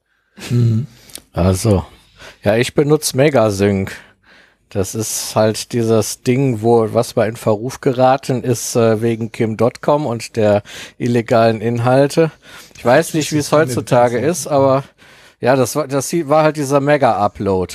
Also, 1.32 1.84
ja, 2.42 2.56
ich 2.56 2.74
benutze 2.74 3.16
Megasync. 3.16 3.92
Das 4.68 4.94
ist 4.94 5.36
halt 5.36 5.72
dieses 5.74 6.22
Ding, 6.22 6.62
wo 6.62 6.94
was 6.94 7.14
mal 7.14 7.28
in 7.28 7.36
Verruf 7.36 7.82
geraten 7.82 8.42
ist 8.42 8.74
äh, 8.74 9.02
wegen 9.02 9.30
Kim.com 9.30 10.06
und 10.06 10.36
der 10.36 10.62
illegalen 10.96 11.60
Inhalte. 11.60 12.30
Ich 12.78 12.84
weiß 12.84 13.12
nicht, 13.12 13.32
wie 13.32 13.38
es 13.38 13.52
heutzutage 13.52 14.18
ist, 14.18 14.46
aber 14.46 14.84
ja, 15.40 15.56
das 15.56 15.76
war 15.76 15.86
das 15.88 16.10
war 16.12 16.44
halt 16.44 16.56
dieser 16.56 16.80
Mega-Upload. 16.80 17.74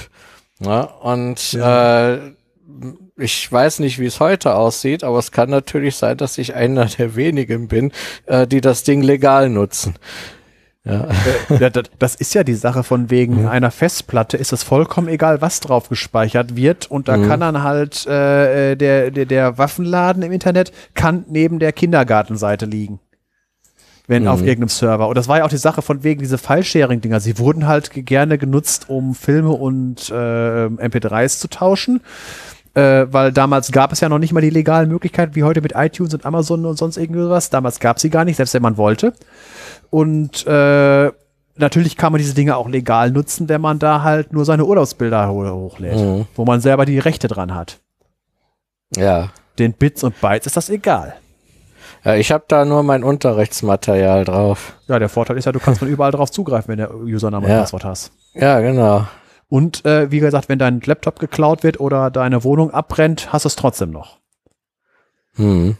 Ne? 0.59 0.87
Und 1.01 1.53
äh, 1.53 2.17
ich 3.17 3.51
weiß 3.51 3.79
nicht, 3.79 3.99
wie 3.99 4.05
es 4.05 4.19
heute 4.19 4.55
aussieht, 4.55 5.03
aber 5.03 5.19
es 5.19 5.31
kann 5.31 5.49
natürlich 5.49 5.95
sein, 5.95 6.17
dass 6.17 6.37
ich 6.37 6.55
einer 6.55 6.85
der 6.85 7.15
wenigen 7.15 7.67
bin, 7.67 7.91
äh, 8.25 8.47
die 8.47 8.61
das 8.61 8.83
Ding 8.83 9.01
legal 9.01 9.49
nutzen. 9.49 9.95
Ja. 10.89 11.07
Ja, 11.59 11.69
das, 11.69 12.15
ist 12.15 12.33
ja 12.33 12.43
die 12.43 12.53
Sache 12.55 12.83
von 12.83 13.09
wegen 13.09 13.45
einer 13.47 13.71
Festplatte 13.71 14.37
ist 14.37 14.53
es 14.53 14.63
vollkommen 14.63 15.07
egal, 15.09 15.41
was 15.41 15.59
drauf 15.59 15.89
gespeichert 15.89 16.55
wird 16.55 16.89
und 16.89 17.07
da 17.07 17.17
kann 17.27 17.39
dann 17.41 17.63
halt 17.63 18.05
äh, 18.07 18.75
der, 18.75 19.11
der, 19.11 19.25
der 19.25 19.57
Waffenladen 19.57 20.23
im 20.23 20.31
Internet 20.31 20.71
kann 20.93 21.25
neben 21.29 21.59
der 21.59 21.73
Kindergartenseite 21.73 22.65
liegen. 22.65 22.99
Wenn 24.09 24.25
auf 24.29 24.39
irgendeinem 24.41 24.69
Server. 24.69 25.09
Und 25.09 25.17
das 25.17 25.27
war 25.27 25.39
ja 25.39 25.43
auch 25.43 25.49
die 25.49 25.57
Sache 25.57 25.81
von 25.81 26.01
wegen 26.03 26.21
diese 26.21 26.37
File-Sharing-Dinger. 26.37 27.19
Sie 27.19 27.37
wurden 27.39 27.67
halt 27.67 27.91
ge- 27.91 28.03
gerne 28.03 28.37
genutzt, 28.37 28.85
um 28.87 29.13
Filme 29.15 29.49
und 29.51 30.09
äh, 30.09 30.13
MP3s 30.13 31.39
zu 31.39 31.49
tauschen. 31.49 31.99
Äh, 32.73 33.07
weil 33.11 33.33
damals 33.33 33.71
gab 33.73 33.91
es 33.91 33.99
ja 33.99 34.07
noch 34.07 34.19
nicht 34.19 34.31
mal 34.31 34.39
die 34.39 34.49
legalen 34.49 34.87
Möglichkeiten 34.87 35.35
wie 35.35 35.43
heute 35.43 35.59
mit 35.61 35.73
iTunes 35.75 36.13
und 36.13 36.25
Amazon 36.25 36.65
und 36.65 36.77
sonst 36.77 36.95
irgendwas. 36.95 37.49
Damals 37.49 37.81
gab 37.81 37.97
es 37.97 38.03
sie 38.03 38.09
gar 38.09 38.23
nicht, 38.23 38.37
selbst 38.37 38.53
wenn 38.53 38.61
man 38.61 38.77
wollte. 38.77 39.11
Und 39.89 40.45
äh, 40.47 41.11
natürlich 41.55 41.97
kann 41.97 42.11
man 42.11 42.19
diese 42.19 42.33
Dinge 42.35 42.55
auch 42.57 42.67
legal 42.69 43.11
nutzen, 43.11 43.49
wenn 43.49 43.61
man 43.61 43.79
da 43.79 44.03
halt 44.03 44.33
nur 44.33 44.45
seine 44.45 44.65
Urlaubsbilder 44.65 45.27
ho 45.29 45.49
hochlädt, 45.49 45.95
Mhm. 45.95 46.25
wo 46.35 46.45
man 46.45 46.61
selber 46.61 46.85
die 46.85 46.99
Rechte 46.99 47.27
dran 47.27 47.53
hat. 47.55 47.79
ja. 48.95 49.29
Den 49.59 49.73
Bits 49.73 50.03
und 50.03 50.21
Bytes 50.21 50.45
ist 50.45 50.55
das 50.55 50.69
egal. 50.69 51.15
Ja, 52.05 52.13
ich 52.13 52.31
habe 52.31 52.43
da 52.47 52.63
nur 52.63 52.83
mein 52.83 53.03
Unterrichtsmaterial 53.03 54.23
drauf. 54.23 54.73
Ja, 54.87 54.99
der 54.99 55.09
Vorteil 55.09 55.35
ist 55.35 55.45
ja, 55.45 55.51
du 55.51 55.59
kannst 55.59 55.79
von 55.79 55.87
überall 55.87 56.11
drauf 56.11 56.29
zugreifen, 56.29 56.67
wenn 56.69 56.77
der 56.77 56.93
Username 56.93 57.47
und 57.47 57.51
Ja. 57.51 57.61
Passwort 57.61 57.83
hast. 57.83 58.11
Ja, 58.35 58.59
genau. 58.59 59.07
Und 59.49 59.83
äh, 59.83 60.11
wie 60.11 60.19
gesagt, 60.19 60.47
wenn 60.47 60.59
dein 60.59 60.79
Laptop 60.81 61.17
geklaut 61.17 61.63
wird 61.63 61.79
oder 61.79 62.11
deine 62.11 62.43
Wohnung 62.43 62.69
abbrennt, 62.69 63.33
hast 63.33 63.45
du 63.45 63.47
es 63.47 63.55
trotzdem 63.55 63.89
noch. 63.89 64.19
Hm. 65.37 65.75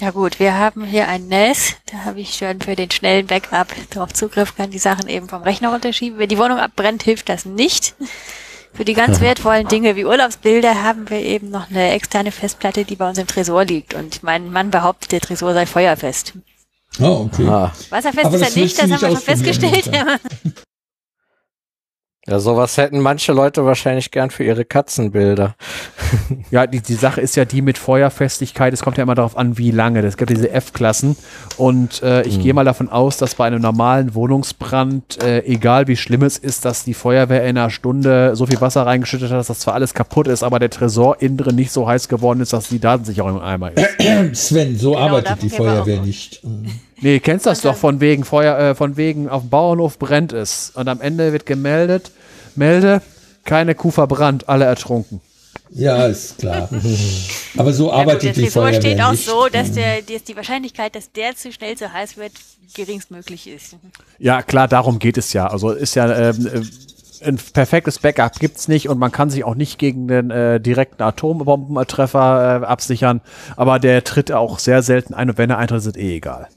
Ja 0.00 0.12
gut, 0.12 0.40
wir 0.40 0.56
haben 0.56 0.82
hier 0.84 1.08
ein 1.08 1.28
NAS, 1.28 1.74
da 1.92 2.06
habe 2.06 2.20
ich 2.20 2.34
schon 2.34 2.58
für 2.62 2.74
den 2.74 2.90
schnellen 2.90 3.26
Backup 3.26 3.68
drauf 3.90 4.14
Zugriff, 4.14 4.56
kann 4.56 4.70
die 4.70 4.78
Sachen 4.78 5.08
eben 5.08 5.28
vom 5.28 5.42
Rechner 5.42 5.72
runterschieben. 5.72 6.18
Wenn 6.18 6.30
die 6.30 6.38
Wohnung 6.38 6.58
abbrennt, 6.58 7.02
hilft 7.02 7.28
das 7.28 7.44
nicht. 7.44 7.94
Für 8.72 8.86
die 8.86 8.94
ganz 8.94 9.20
wertvollen 9.20 9.68
Dinge 9.68 9.96
wie 9.96 10.06
Urlaubsbilder 10.06 10.82
haben 10.82 11.10
wir 11.10 11.18
eben 11.18 11.50
noch 11.50 11.68
eine 11.68 11.90
externe 11.90 12.32
Festplatte, 12.32 12.86
die 12.86 12.96
bei 12.96 13.10
uns 13.10 13.18
im 13.18 13.26
Tresor 13.26 13.66
liegt. 13.66 13.92
Und 13.92 14.22
mein 14.22 14.50
Mann 14.50 14.70
behauptet, 14.70 15.12
der 15.12 15.20
Tresor 15.20 15.52
sei 15.52 15.66
feuerfest. 15.66 16.32
Oh, 16.98 17.28
okay. 17.30 17.46
Ah. 17.46 17.70
Wasserfest 17.90 18.24
Aber 18.24 18.36
ist 18.36 18.56
er 18.56 18.62
nicht, 18.62 18.78
das 18.78 18.90
haben 18.90 19.00
wir 19.02 19.08
schon 19.10 19.16
festgestellt. 19.18 19.90
Ja, 22.30 22.38
sowas 22.38 22.76
hätten 22.76 23.00
manche 23.00 23.32
Leute 23.32 23.64
wahrscheinlich 23.64 24.12
gern 24.12 24.30
für 24.30 24.44
ihre 24.44 24.64
Katzenbilder. 24.64 25.54
Ja, 26.50 26.66
die, 26.66 26.80
die 26.80 26.94
Sache 26.94 27.20
ist 27.20 27.36
ja 27.36 27.44
die 27.44 27.62
mit 27.62 27.78
Feuerfestigkeit. 27.78 28.72
Es 28.72 28.82
kommt 28.82 28.96
ja 28.96 29.04
immer 29.04 29.14
darauf 29.14 29.36
an, 29.36 29.58
wie 29.58 29.70
lange. 29.70 30.00
Es 30.00 30.16
gibt 30.16 30.30
diese 30.30 30.50
F-Klassen. 30.50 31.16
Und 31.56 32.02
äh, 32.02 32.22
ich 32.22 32.40
gehe 32.40 32.52
mal 32.52 32.64
davon 32.64 32.88
aus, 32.88 33.16
dass 33.16 33.36
bei 33.36 33.46
einem 33.46 33.62
normalen 33.62 34.14
Wohnungsbrand, 34.14 35.22
äh, 35.22 35.44
egal 35.44 35.86
wie 35.86 35.96
schlimm 35.96 36.22
es 36.22 36.38
ist, 36.38 36.64
dass 36.64 36.82
die 36.84 36.94
Feuerwehr 36.94 37.42
in 37.44 37.56
einer 37.56 37.70
Stunde 37.70 38.34
so 38.34 38.46
viel 38.46 38.60
Wasser 38.60 38.86
reingeschüttet 38.86 39.30
hat, 39.30 39.38
dass 39.38 39.46
das 39.46 39.60
zwar 39.60 39.74
alles 39.74 39.94
kaputt 39.94 40.26
ist, 40.26 40.42
aber 40.42 40.58
der 40.58 40.70
Tresor 40.70 41.20
innen 41.20 41.36
drin 41.36 41.54
nicht 41.54 41.70
so 41.70 41.86
heiß 41.86 42.08
geworden 42.08 42.40
ist, 42.40 42.52
dass 42.52 42.68
die 42.68 42.80
Datensicherung 42.80 43.36
im 43.36 43.42
Eimer 43.42 43.70
ist. 43.72 43.86
Sven, 44.48 44.76
so 44.76 44.96
arbeitet 44.96 45.26
davon 45.30 45.40
die 45.48 45.50
Feuerwehr 45.50 46.00
nicht. 46.00 46.42
Nee, 47.02 47.18
kennst 47.18 47.46
das 47.46 47.62
dann- 47.62 47.72
doch 47.72 47.78
von 47.78 48.00
wegen 48.00 48.24
Feuer, 48.24 48.58
äh, 48.58 48.74
von 48.74 48.98
wegen 48.98 49.26
auf 49.30 49.40
dem 49.42 49.48
Bauernhof 49.48 49.98
brennt 49.98 50.34
es. 50.34 50.70
Und 50.74 50.86
am 50.86 51.00
Ende 51.00 51.32
wird 51.32 51.46
gemeldet, 51.46 52.12
melde, 52.56 53.02
keine 53.44 53.74
Kuh 53.74 53.90
verbrannt, 53.90 54.48
alle 54.48 54.64
ertrunken. 54.64 55.20
Ja, 55.72 56.06
ist 56.06 56.38
klar. 56.38 56.68
Aber 57.56 57.72
so 57.72 57.86
Ja, 57.86 57.90
gut, 57.92 58.00
arbeitet 58.00 58.36
der 58.36 58.44
die 58.44 58.50
Feuerwehr 58.50 58.80
steht 58.80 59.00
auch 59.00 59.12
nicht. 59.12 59.24
so, 59.24 59.46
dass, 59.52 59.72
der, 59.72 60.02
dass 60.02 60.24
die 60.24 60.36
Wahrscheinlichkeit, 60.36 60.94
dass 60.96 61.12
der 61.12 61.36
zu 61.36 61.52
schnell 61.52 61.76
zu 61.76 61.92
heiß 61.92 62.16
wird, 62.16 62.32
geringstmöglich 62.74 63.48
ist. 63.48 63.76
Ja, 64.18 64.42
klar, 64.42 64.68
darum 64.68 64.98
geht 64.98 65.16
es 65.16 65.32
ja. 65.32 65.46
Also 65.46 65.70
ist 65.70 65.94
ja 65.94 66.30
ähm, 66.30 66.46
äh, 66.46 67.26
ein 67.26 67.36
perfektes 67.52 67.98
Backup 67.98 68.38
gibt's 68.40 68.66
nicht 68.68 68.88
und 68.88 68.98
man 68.98 69.12
kann 69.12 69.30
sich 69.30 69.44
auch 69.44 69.54
nicht 69.54 69.78
gegen 69.78 70.08
den 70.08 70.30
äh, 70.30 70.60
direkten 70.60 71.02
Atombombentreffer 71.02 72.62
äh, 72.62 72.66
absichern. 72.66 73.20
Aber 73.56 73.78
der 73.78 74.02
tritt 74.04 74.32
auch 74.32 74.58
sehr 74.58 74.82
selten 74.82 75.14
ein 75.14 75.30
und 75.30 75.38
wenn 75.38 75.50
er 75.50 75.58
eintritt, 75.58 75.80
ist 75.80 75.86
es 75.86 75.96
eh 75.96 76.16
egal. 76.16 76.48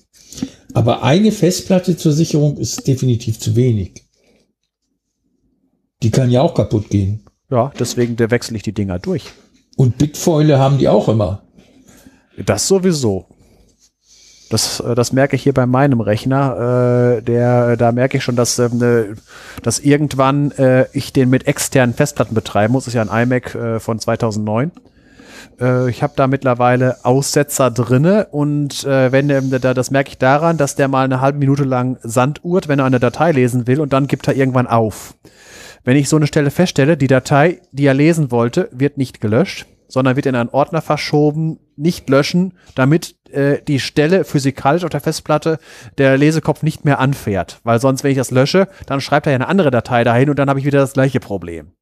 Aber 0.74 1.04
eine 1.04 1.32
Festplatte 1.32 1.98
zur 1.98 2.14
Sicherung 2.14 2.58
ist 2.58 2.88
definitiv 2.88 3.40
zu 3.40 3.56
wenig. 3.56 4.03
Die 6.04 6.12
kann 6.12 6.30
ja 6.30 6.42
auch 6.42 6.54
kaputt 6.54 6.90
gehen. 6.90 7.24
Ja, 7.50 7.72
deswegen 7.80 8.16
der 8.16 8.30
wechsle 8.30 8.58
ich 8.58 8.64
die 8.64 8.74
Dinger 8.74 9.00
durch. 9.00 9.32
Und 9.78 9.98
Bitfäule 9.98 10.60
haben 10.60 10.78
die 10.78 10.88
auch 10.88 11.08
immer. 11.08 11.44
Das 12.38 12.68
sowieso. 12.68 13.28
Das, 14.50 14.80
äh, 14.82 14.96
das 14.96 15.14
merke 15.14 15.36
ich 15.36 15.44
hier 15.44 15.54
bei 15.54 15.66
meinem 15.66 16.02
Rechner. 16.02 17.18
Äh, 17.18 17.22
der, 17.24 17.78
da 17.78 17.92
merke 17.92 18.18
ich 18.18 18.24
schon, 18.24 18.36
dass, 18.36 18.60
ähm, 18.60 18.82
äh, 18.84 19.16
dass 19.62 19.80
irgendwann 19.80 20.52
äh, 20.52 20.86
ich 20.94 21.14
den 21.14 21.30
mit 21.30 21.48
externen 21.48 21.96
Festplatten 21.96 22.36
betreiben 22.36 22.74
muss. 22.74 22.86
Das 22.86 22.94
ist 22.94 22.96
ja 22.96 23.04
ein 23.04 23.24
iMac 23.24 23.56
äh, 23.56 23.80
von 23.80 23.98
2009. 23.98 24.72
Äh, 25.60 25.90
ich 25.90 26.04
habe 26.04 26.14
da 26.16 26.28
mittlerweile 26.28 27.04
Aussetzer 27.04 27.72
drinne 27.72 28.28
und 28.32 28.84
äh, 28.84 29.12
wenn 29.12 29.30
ähm, 29.30 29.52
da, 29.62 29.74
das 29.74 29.92
merke 29.92 30.10
ich 30.10 30.18
daran, 30.18 30.58
dass 30.58 30.76
der 30.76 30.88
mal 30.88 31.06
eine 31.06 31.22
halbe 31.22 31.40
Minute 31.40 31.64
lang 31.64 31.98
Sanduhrt, 32.04 32.68
wenn 32.68 32.80
er 32.80 32.86
eine 32.86 33.00
Datei 33.00 33.32
lesen 33.32 33.68
will 33.68 33.80
und 33.80 33.94
dann 33.94 34.08
gibt 34.08 34.28
er 34.28 34.36
irgendwann 34.36 34.68
auf. 34.68 35.16
Wenn 35.84 35.98
ich 35.98 36.10
so 36.10 36.16
eine 36.16 36.28
Stelle 36.28 36.52
feststelle, 36.52 36.98
die 36.98 37.08
Datei, 37.08 37.62
die 37.72 37.86
er 37.86 37.94
lesen 37.94 38.32
wollte, 38.32 38.70
wird 38.72 38.98
nicht 38.98 39.20
gelöscht, 39.20 39.66
sondern 39.88 40.16
wird 40.16 40.26
in 40.26 40.36
einen 40.36 40.50
Ordner 40.50 40.82
verschoben, 40.82 41.60
nicht 41.76 42.10
löschen, 42.10 42.54
damit 42.76 43.16
äh, 43.32 43.62
die 43.68 43.80
Stelle 43.80 44.24
physikalisch 44.24 44.84
auf 44.84 44.90
der 44.90 45.02
Festplatte 45.02 45.60
der 45.98 46.18
Lesekopf 46.18 46.64
nicht 46.64 46.86
mehr 46.86 47.00
anfährt. 47.00 47.60
Weil 47.64 47.80
sonst, 47.80 48.04
wenn 48.04 48.12
ich 48.12 48.18
das 48.18 48.32
lösche, 48.32 48.68
dann 48.86 49.02
schreibt 49.02 49.28
er 49.28 49.34
ja 49.34 49.36
eine 49.36 49.48
andere 49.48 49.72
Datei 49.72 50.04
dahin 50.04 50.30
und 50.30 50.40
dann 50.40 50.50
habe 50.50 50.60
ich 50.60 50.66
wieder 50.66 50.80
das 50.80 50.94
gleiche 50.94 51.20
Problem. 51.20 51.74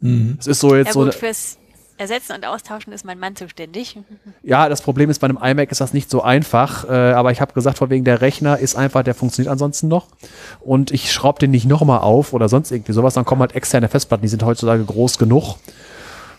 Mhm. 0.00 0.36
Es 0.38 0.46
ist 0.46 0.60
so 0.60 0.74
jetzt 0.74 0.88
Ja 0.88 0.92
so. 0.92 1.04
gut, 1.04 1.14
fürs 1.14 1.58
Ersetzen 1.98 2.34
und 2.34 2.46
Austauschen 2.46 2.92
ist 2.92 3.04
mein 3.04 3.18
Mann 3.18 3.36
zuständig. 3.36 3.98
Ja, 4.42 4.68
das 4.68 4.82
Problem 4.82 5.10
ist, 5.10 5.20
bei 5.20 5.28
einem 5.28 5.38
iMac 5.40 5.70
ist 5.70 5.80
das 5.80 5.92
nicht 5.92 6.10
so 6.10 6.22
einfach. 6.22 6.88
Äh, 6.88 6.92
aber 7.12 7.30
ich 7.32 7.40
habe 7.40 7.52
gesagt, 7.52 7.78
von 7.78 7.90
wegen 7.90 8.04
der 8.04 8.20
Rechner 8.20 8.58
ist 8.58 8.74
einfach, 8.76 9.02
der 9.02 9.14
funktioniert 9.14 9.50
ansonsten 9.50 9.88
noch. 9.88 10.08
Und 10.60 10.90
ich 10.90 11.12
schraube 11.12 11.38
den 11.38 11.50
nicht 11.50 11.66
nochmal 11.66 12.00
auf 12.00 12.32
oder 12.32 12.48
sonst 12.48 12.72
irgendwie 12.72 12.92
sowas. 12.92 13.14
Dann 13.14 13.24
kommen 13.24 13.40
halt 13.40 13.54
externe 13.54 13.88
Festplatten, 13.88 14.22
die 14.22 14.28
sind 14.28 14.42
heutzutage 14.42 14.84
groß 14.84 15.18
genug. 15.18 15.56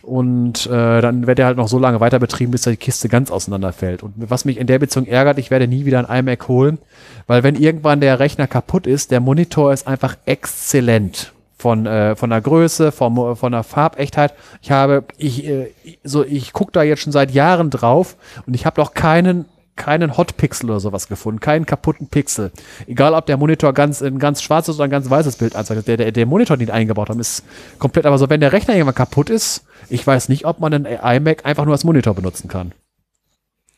Und 0.04 0.66
äh, 0.66 1.02
dann 1.02 1.28
wird 1.28 1.40
er 1.40 1.46
halt 1.46 1.58
noch 1.58 1.70
so 1.70 1.80
lange 1.80 2.02
weiter 2.02 2.20
betrieben, 2.20 2.52
bis 2.52 2.64
die 2.64 2.76
Kiste 2.76 3.08
ganz 3.08 3.32
auseinanderfällt. 3.32 4.04
Und 4.04 4.14
was 4.18 4.44
mich 4.44 4.58
in 4.58 4.68
der 4.68 4.80
Beziehung 4.80 5.08
ärgert, 5.08 5.38
ich 5.38 5.50
werde 5.50 5.66
nie 5.66 5.86
wieder 5.86 6.06
ein 6.10 6.20
iMac 6.20 6.50
holen, 6.50 6.78
weil 7.26 7.44
wenn 7.44 7.56
irgendwann 7.56 8.02
der 8.02 8.20
Rechner 8.20 8.48
kaputt 8.48 8.86
ist, 8.86 9.12
der 9.12 9.22
Monitor 9.22 9.72
ist 9.72 9.88
einfach 9.88 10.18
exzellent. 10.26 11.32
Von, 11.64 11.86
äh, 11.86 12.18
von 12.18 12.30
der 12.30 12.42
Größe, 12.42 12.92
vom, 12.92 13.38
von 13.38 13.54
der 13.54 13.64
Farbechtheit. 13.64 14.34
Ich 14.62 14.70
habe, 14.70 15.06
ich, 15.18 15.46
äh, 15.48 15.72
so, 16.04 16.26
ich 16.26 16.52
gucke 16.52 16.74
da 16.74 16.84
jetzt 16.84 17.04
schon 17.04 17.14
seit 17.14 17.32
Jahren 17.32 17.70
drauf 17.70 18.18
und 18.46 18.54
ich 18.54 18.66
habe 18.66 18.82
noch 18.82 18.94
keinen 18.94 19.46
keinen 19.78 20.18
Hotpixel 20.18 20.70
oder 20.70 20.82
sowas 20.82 21.08
gefunden, 21.08 21.40
keinen 21.40 21.66
kaputten 21.66 22.08
Pixel. 22.08 22.52
Egal, 22.86 23.14
ob 23.14 23.28
der 23.28 23.38
Monitor 23.38 23.72
ganz 23.72 24.02
ein 24.02 24.20
ganz 24.20 24.42
schwarzes 24.42 24.76
oder 24.76 24.84
ein 24.84 24.90
ganz 24.90 25.10
weißes 25.10 25.38
Bild 25.38 25.56
anzeigt. 25.56 25.88
Der, 25.88 25.96
der, 25.96 26.12
der 26.12 26.26
Monitor, 26.26 26.58
den 26.58 26.66
die 26.66 26.74
eingebaut 26.74 27.08
haben, 27.08 27.22
ist 27.22 27.46
komplett. 27.80 28.06
Aber 28.06 28.18
so, 28.18 28.30
wenn 28.30 28.42
der 28.42 28.52
Rechner 28.52 28.74
irgendwann 28.74 28.96
kaputt 28.96 29.30
ist, 29.30 29.64
ich 29.88 30.06
weiß 30.06 30.28
nicht, 30.28 30.46
ob 30.46 30.60
man 30.60 30.74
einen 30.74 30.86
iMac 30.86 31.46
einfach 31.46 31.64
nur 31.64 31.76
als 31.76 31.86
Monitor 31.86 32.14
benutzen 32.14 32.50
kann. 32.50 32.74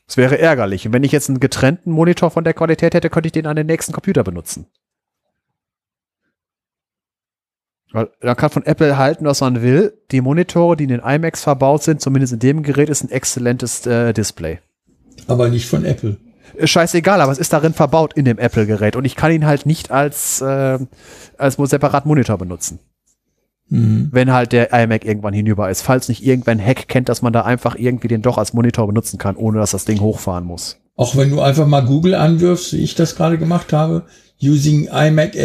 Das 0.08 0.18
wäre 0.18 0.40
ärgerlich. 0.40 0.88
Und 0.88 0.94
wenn 0.94 1.04
ich 1.04 1.12
jetzt 1.12 1.30
einen 1.30 1.40
getrennten 1.40 1.92
Monitor 1.92 2.32
von 2.32 2.44
der 2.44 2.56
Qualität 2.56 2.96
hätte, 2.96 3.12
könnte 3.12 3.28
ich 3.28 3.34
den 3.34 3.46
an 3.46 3.56
den 3.56 3.68
nächsten 3.68 3.94
Computer 3.94 4.24
benutzen. 4.24 4.66
Weil 7.96 8.10
man 8.22 8.36
kann 8.36 8.50
von 8.50 8.66
Apple 8.66 8.98
halten, 8.98 9.24
was 9.24 9.40
man 9.40 9.62
will. 9.62 9.94
Die 10.12 10.20
Monitore, 10.20 10.76
die 10.76 10.84
in 10.84 10.90
den 10.90 11.00
iMacs 11.00 11.44
verbaut 11.44 11.82
sind, 11.82 12.02
zumindest 12.02 12.34
in 12.34 12.40
dem 12.40 12.62
Gerät, 12.62 12.90
ist 12.90 13.06
ein 13.06 13.10
exzellentes 13.10 13.86
äh, 13.86 14.12
Display. 14.12 14.60
Aber 15.28 15.48
nicht 15.48 15.70
von 15.70 15.86
Apple. 15.86 16.18
Scheißegal, 16.62 17.22
aber 17.22 17.32
es 17.32 17.38
ist 17.38 17.54
darin 17.54 17.72
verbaut 17.74 18.12
in 18.14 18.26
dem 18.26 18.38
Apple-Gerät 18.38 18.98
und 18.98 19.06
ich 19.06 19.16
kann 19.16 19.32
ihn 19.32 19.46
halt 19.46 19.66
nicht 19.66 19.92
als, 19.92 20.42
äh, 20.42 20.78
als 21.38 21.56
separat 21.56 22.06
Monitor 22.06 22.38
benutzen. 22.38 22.80
Mhm. 23.70 24.10
Wenn 24.12 24.34
halt 24.34 24.52
der 24.52 24.74
iMac 24.74 25.06
irgendwann 25.06 25.34
hinüber 25.34 25.70
ist. 25.70 25.82
Falls 25.82 26.10
nicht 26.10 26.22
irgendwann 26.22 26.60
Hack 26.60 26.90
kennt, 26.90 27.08
dass 27.08 27.22
man 27.22 27.32
da 27.32 27.44
einfach 27.44 27.78
irgendwie 27.78 28.10
den 28.10 28.22
doch 28.22 28.38
als 28.38 28.52
Monitor 28.52 28.88
benutzen 28.88 29.18
kann, 29.18 29.38
ohne 29.38 29.60
dass 29.60 29.72
das 29.72 29.86
Ding 29.86 30.02
hochfahren 30.02 30.44
muss. 30.44 30.82
Auch 30.98 31.16
wenn 31.16 31.30
du 31.30 31.40
einfach 31.40 31.66
mal 31.66 31.86
Google 31.86 32.16
anwirfst, 32.16 32.74
wie 32.74 32.84
ich 32.84 32.96
das 32.96 33.16
gerade 33.16 33.38
gemacht 33.38 33.72
habe, 33.72 34.04
using 34.42 34.88
iMac 34.92 35.36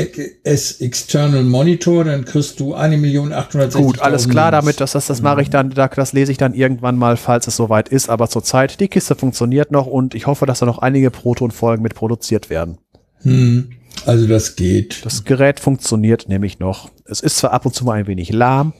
as 0.45 0.80
external 0.80 1.45
monitor, 1.45 2.05
dann 2.05 2.24
kriegst 2.24 2.59
du 2.61 2.74
1.860.000. 2.74 3.76
Gut, 3.76 4.01
alles 4.01 4.28
klar 4.28 4.51
damit, 4.51 4.80
dass 4.80 4.93
das, 4.93 5.07
das 5.07 5.22
mache 5.22 5.43
ich 5.43 5.51
dann, 5.51 5.70
da- 5.70 5.88
das 5.88 6.12
lese 6.12 6.32
ich 6.32 6.38
dann 6.38 6.55
irgendwann 6.55 6.97
mal, 6.99 7.16
falls 7.16 7.47
es 7.47 7.57
soweit 7.57 7.88
ist, 7.88 8.09
aber 8.09 8.28
zurzeit, 8.28 8.80
die 8.80 8.88
Kiste 8.88 9.14
funktioniert 9.14 9.70
noch 9.70 9.86
und 9.86 10.14
ich 10.14 10.26
hoffe, 10.26 10.45
dass 10.47 10.59
da 10.59 10.66
noch 10.66 10.78
einige 10.78 11.11
Proton-Folgen 11.11 11.82
mit 11.82 11.95
produziert 11.95 12.51
werden. 12.51 12.78
Hm. 13.22 13.70
Also 14.07 14.26
das 14.26 14.57
geht. 14.57 15.05
Das 15.05 15.24
Gerät 15.24 15.61
funktioniert 15.61 16.28
nämlich 16.28 16.59
noch. 16.59 16.91
Es 17.05 17.20
ist 17.20 17.36
zwar 17.36 17.53
ab 17.53 17.66
und 17.66 17.74
zu 17.74 17.84
mal 17.84 17.99
ein 17.99 18.07
wenig 18.07 18.32
lahm, 18.32 18.72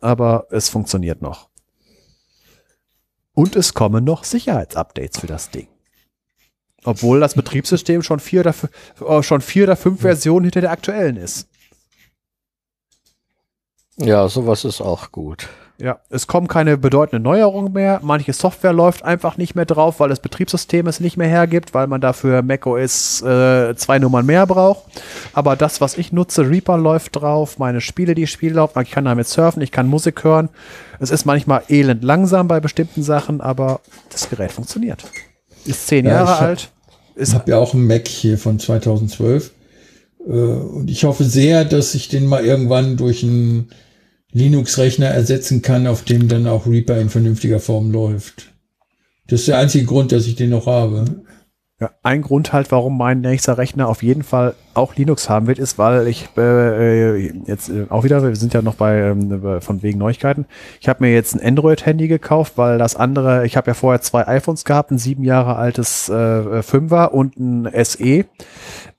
aber 0.00 0.46
es 0.50 0.68
funktioniert 0.68 1.20
noch. 1.20 1.48
Und 3.34 3.56
es 3.56 3.74
kommen 3.74 4.04
noch 4.04 4.24
Sicherheitsupdates 4.24 5.20
für 5.20 5.26
das 5.26 5.50
Ding. 5.50 5.68
Obwohl 6.84 7.20
das 7.20 7.34
Betriebssystem 7.34 8.02
schon 8.02 8.20
vier 8.20 8.40
oder, 8.40 8.54
äh, 9.08 9.22
schon 9.22 9.40
vier 9.40 9.64
oder 9.64 9.76
fünf 9.76 10.00
Versionen 10.00 10.44
hinter 10.44 10.60
der 10.60 10.72
aktuellen 10.72 11.16
ist. 11.16 11.48
Ja, 13.96 14.26
sowas 14.28 14.64
ist 14.64 14.80
auch 14.80 15.12
gut. 15.12 15.48
Ja, 15.78 15.98
es 16.10 16.26
kommen 16.26 16.48
keine 16.48 16.76
bedeutenden 16.76 17.22
Neuerungen 17.24 17.72
mehr. 17.72 17.98
Manche 18.02 18.32
Software 18.32 18.72
läuft 18.72 19.04
einfach 19.04 19.36
nicht 19.36 19.54
mehr 19.54 19.64
drauf, 19.64 20.00
weil 20.00 20.08
das 20.08 20.20
Betriebssystem 20.20 20.86
es 20.86 21.00
nicht 21.00 21.16
mehr 21.16 21.28
hergibt, 21.28 21.74
weil 21.74 21.88
man 21.88 22.00
dafür 22.00 22.42
macOS 22.42 23.20
äh, 23.22 23.74
zwei 23.74 23.98
Nummern 23.98 24.24
mehr 24.24 24.46
braucht. 24.46 24.84
Aber 25.32 25.56
das, 25.56 25.80
was 25.80 25.98
ich 25.98 26.12
nutze, 26.12 26.48
Reaper 26.48 26.78
läuft 26.78 27.16
drauf, 27.16 27.58
meine 27.58 27.80
Spiele, 27.80 28.14
die 28.14 28.24
ich 28.24 28.30
spiele, 28.30 28.54
laufen. 28.54 28.80
Ich 28.82 28.92
kann 28.92 29.06
damit 29.06 29.26
surfen, 29.26 29.62
ich 29.62 29.72
kann 29.72 29.88
Musik 29.88 30.22
hören. 30.24 30.50
Es 31.00 31.10
ist 31.10 31.24
manchmal 31.24 31.62
elend 31.68 32.04
langsam 32.04 32.48
bei 32.48 32.60
bestimmten 32.60 33.02
Sachen, 33.02 33.40
aber 33.40 33.80
das 34.10 34.30
Gerät 34.30 34.52
funktioniert. 34.52 35.04
Ist 35.64 35.86
zehn 35.86 36.04
Ja, 36.06 36.12
Jahre 36.12 36.38
alt. 36.38 36.71
Ich 37.16 37.34
habe 37.34 37.50
ja 37.50 37.58
auch 37.58 37.74
einen 37.74 37.86
Mac 37.86 38.08
hier 38.08 38.38
von 38.38 38.58
2012. 38.58 39.52
Äh, 40.26 40.30
Und 40.30 40.90
ich 40.90 41.04
hoffe 41.04 41.24
sehr, 41.24 41.64
dass 41.64 41.94
ich 41.94 42.08
den 42.08 42.26
mal 42.26 42.44
irgendwann 42.44 42.96
durch 42.96 43.22
einen 43.22 43.68
Linux-Rechner 44.32 45.08
ersetzen 45.08 45.62
kann, 45.62 45.86
auf 45.86 46.04
dem 46.04 46.28
dann 46.28 46.46
auch 46.46 46.66
Reaper 46.66 46.98
in 46.98 47.10
vernünftiger 47.10 47.60
Form 47.60 47.90
läuft. 47.90 48.52
Das 49.26 49.40
ist 49.40 49.48
der 49.48 49.58
einzige 49.58 49.84
Grund, 49.84 50.12
dass 50.12 50.26
ich 50.26 50.36
den 50.36 50.50
noch 50.50 50.66
habe. 50.66 51.04
Ja, 51.82 51.90
ein 52.04 52.22
Grund 52.22 52.52
halt, 52.52 52.70
warum 52.70 52.96
mein 52.96 53.22
nächster 53.22 53.58
Rechner 53.58 53.88
auf 53.88 54.04
jeden 54.04 54.22
Fall 54.22 54.54
auch 54.72 54.94
Linux 54.94 55.28
haben 55.28 55.48
wird, 55.48 55.58
ist, 55.58 55.78
weil 55.78 56.06
ich 56.06 56.28
äh, 56.36 57.32
jetzt 57.44 57.70
äh, 57.70 57.86
auch 57.88 58.04
wieder, 58.04 58.22
wir 58.22 58.36
sind 58.36 58.54
ja 58.54 58.62
noch 58.62 58.76
bei 58.76 58.98
ähm, 58.98 59.60
von 59.60 59.82
wegen 59.82 59.98
Neuigkeiten. 59.98 60.46
Ich 60.80 60.88
habe 60.88 61.02
mir 61.02 61.12
jetzt 61.12 61.34
ein 61.34 61.44
Android-Handy 61.44 62.06
gekauft, 62.06 62.52
weil 62.54 62.78
das 62.78 62.94
andere, 62.94 63.46
ich 63.46 63.56
habe 63.56 63.72
ja 63.72 63.74
vorher 63.74 64.00
zwei 64.00 64.28
iPhones 64.28 64.64
gehabt, 64.64 64.92
ein 64.92 64.98
sieben 64.98 65.24
Jahre 65.24 65.56
altes 65.56 66.08
äh, 66.08 66.62
Fünfer 66.62 67.14
und 67.14 67.36
ein 67.40 67.68
SE. 67.84 68.26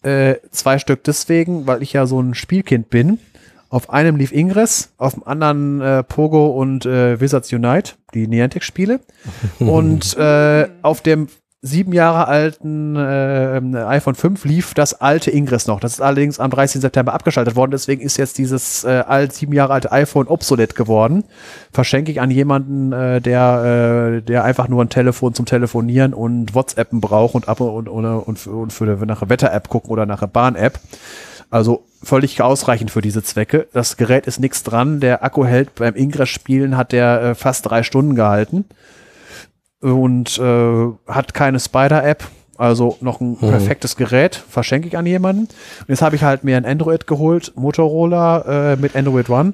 Äh, 0.01 0.35
zwei 0.51 0.77
Stück 0.77 1.05
deswegen, 1.05 1.65
weil 1.65 1.81
ich 1.83 1.93
ja 1.93 2.05
so 2.05 2.19
ein 2.19 2.33
Spielkind 2.33 2.89
bin 2.89 3.17
Auf 3.69 3.91
einem 3.91 4.17
lief 4.17 4.33
Ingress, 4.33 4.91
auf 4.97 5.13
dem 5.13 5.23
anderen 5.25 5.79
äh, 5.79 6.03
Pogo 6.03 6.47
und 6.47 6.85
äh, 6.85 7.21
Wizards 7.21 7.53
Unite, 7.53 7.93
die 8.13 8.27
Niantic-Spiele. 8.27 8.99
und 9.59 10.17
äh, 10.17 10.67
auf 10.81 10.99
dem 10.99 11.29
sieben 11.65 11.93
Jahre 11.93 12.27
alten 12.27 12.97
äh, 12.97 13.61
iPhone 13.85 14.15
5 14.15 14.43
lief 14.43 14.73
das 14.73 14.99
alte 14.99 15.31
Ingress 15.31 15.65
noch. 15.65 15.79
Das 15.79 15.93
ist 15.93 16.01
allerdings 16.01 16.37
am 16.37 16.51
30. 16.51 16.81
September 16.81 17.13
abgeschaltet 17.13 17.55
worden. 17.55 17.71
Deswegen 17.71 18.01
ist 18.01 18.17
jetzt 18.17 18.37
dieses 18.37 18.83
äh, 18.83 19.03
alt, 19.07 19.31
sieben 19.31 19.53
Jahre 19.53 19.71
alte 19.71 19.93
iPhone 19.93 20.27
obsolet 20.27 20.75
geworden. 20.75 21.23
Verschenke 21.71 22.11
ich 22.11 22.19
an 22.19 22.31
jemanden, 22.31 22.91
äh, 22.91 23.21
der, 23.21 24.17
äh, 24.17 24.21
der 24.21 24.43
einfach 24.43 24.67
nur 24.67 24.83
ein 24.83 24.89
Telefon 24.89 25.33
zum 25.33 25.45
Telefonieren 25.45 26.13
und 26.13 26.53
WhatsAppen 26.53 26.99
braucht 26.99 27.33
und 27.33 27.47
ab 27.47 27.61
und, 27.61 27.87
und, 27.87 28.05
und, 28.05 28.45
und 28.45 28.73
für 28.73 28.83
nach 29.05 29.21
einer 29.21 29.29
Wetter-App 29.29 29.69
gucken 29.69 29.89
oder 29.89 30.05
nach 30.05 30.21
einer 30.21 30.27
Bahn-App. 30.27 30.81
Also 31.49 31.85
völlig 32.03 32.41
ausreichend 32.41 32.91
für 32.91 33.01
diese 33.01 33.23
Zwecke. 33.23 33.67
Das 33.71 33.95
Gerät 33.95 34.27
ist 34.27 34.41
nichts 34.41 34.63
dran. 34.63 34.99
Der 34.99 35.23
Akku 35.23 35.45
hält 35.45 35.75
beim 35.75 35.95
Ingress-Spielen 35.95 36.75
hat 36.75 36.91
der 36.91 37.21
äh, 37.21 37.35
fast 37.35 37.69
drei 37.69 37.83
Stunden 37.83 38.15
gehalten 38.15 38.65
und 39.83 40.37
äh, 40.39 40.87
hat 41.07 41.33
keine 41.33 41.59
Spider-App. 41.59 42.23
Also 42.57 42.97
noch 43.01 43.19
ein 43.19 43.31
mhm. 43.31 43.49
perfektes 43.49 43.95
Gerät, 43.95 44.35
verschenke 44.35 44.87
ich 44.87 44.97
an 44.97 45.05
jemanden. 45.05 45.43
Und 45.43 45.89
jetzt 45.89 46.01
habe 46.01 46.15
ich 46.15 46.23
halt 46.23 46.43
mir 46.43 46.55
ein 46.55 46.65
Android 46.65 47.07
geholt, 47.07 47.51
Motorola 47.55 48.73
äh, 48.73 48.75
mit 48.77 48.95
Android 48.95 49.29
One. 49.29 49.53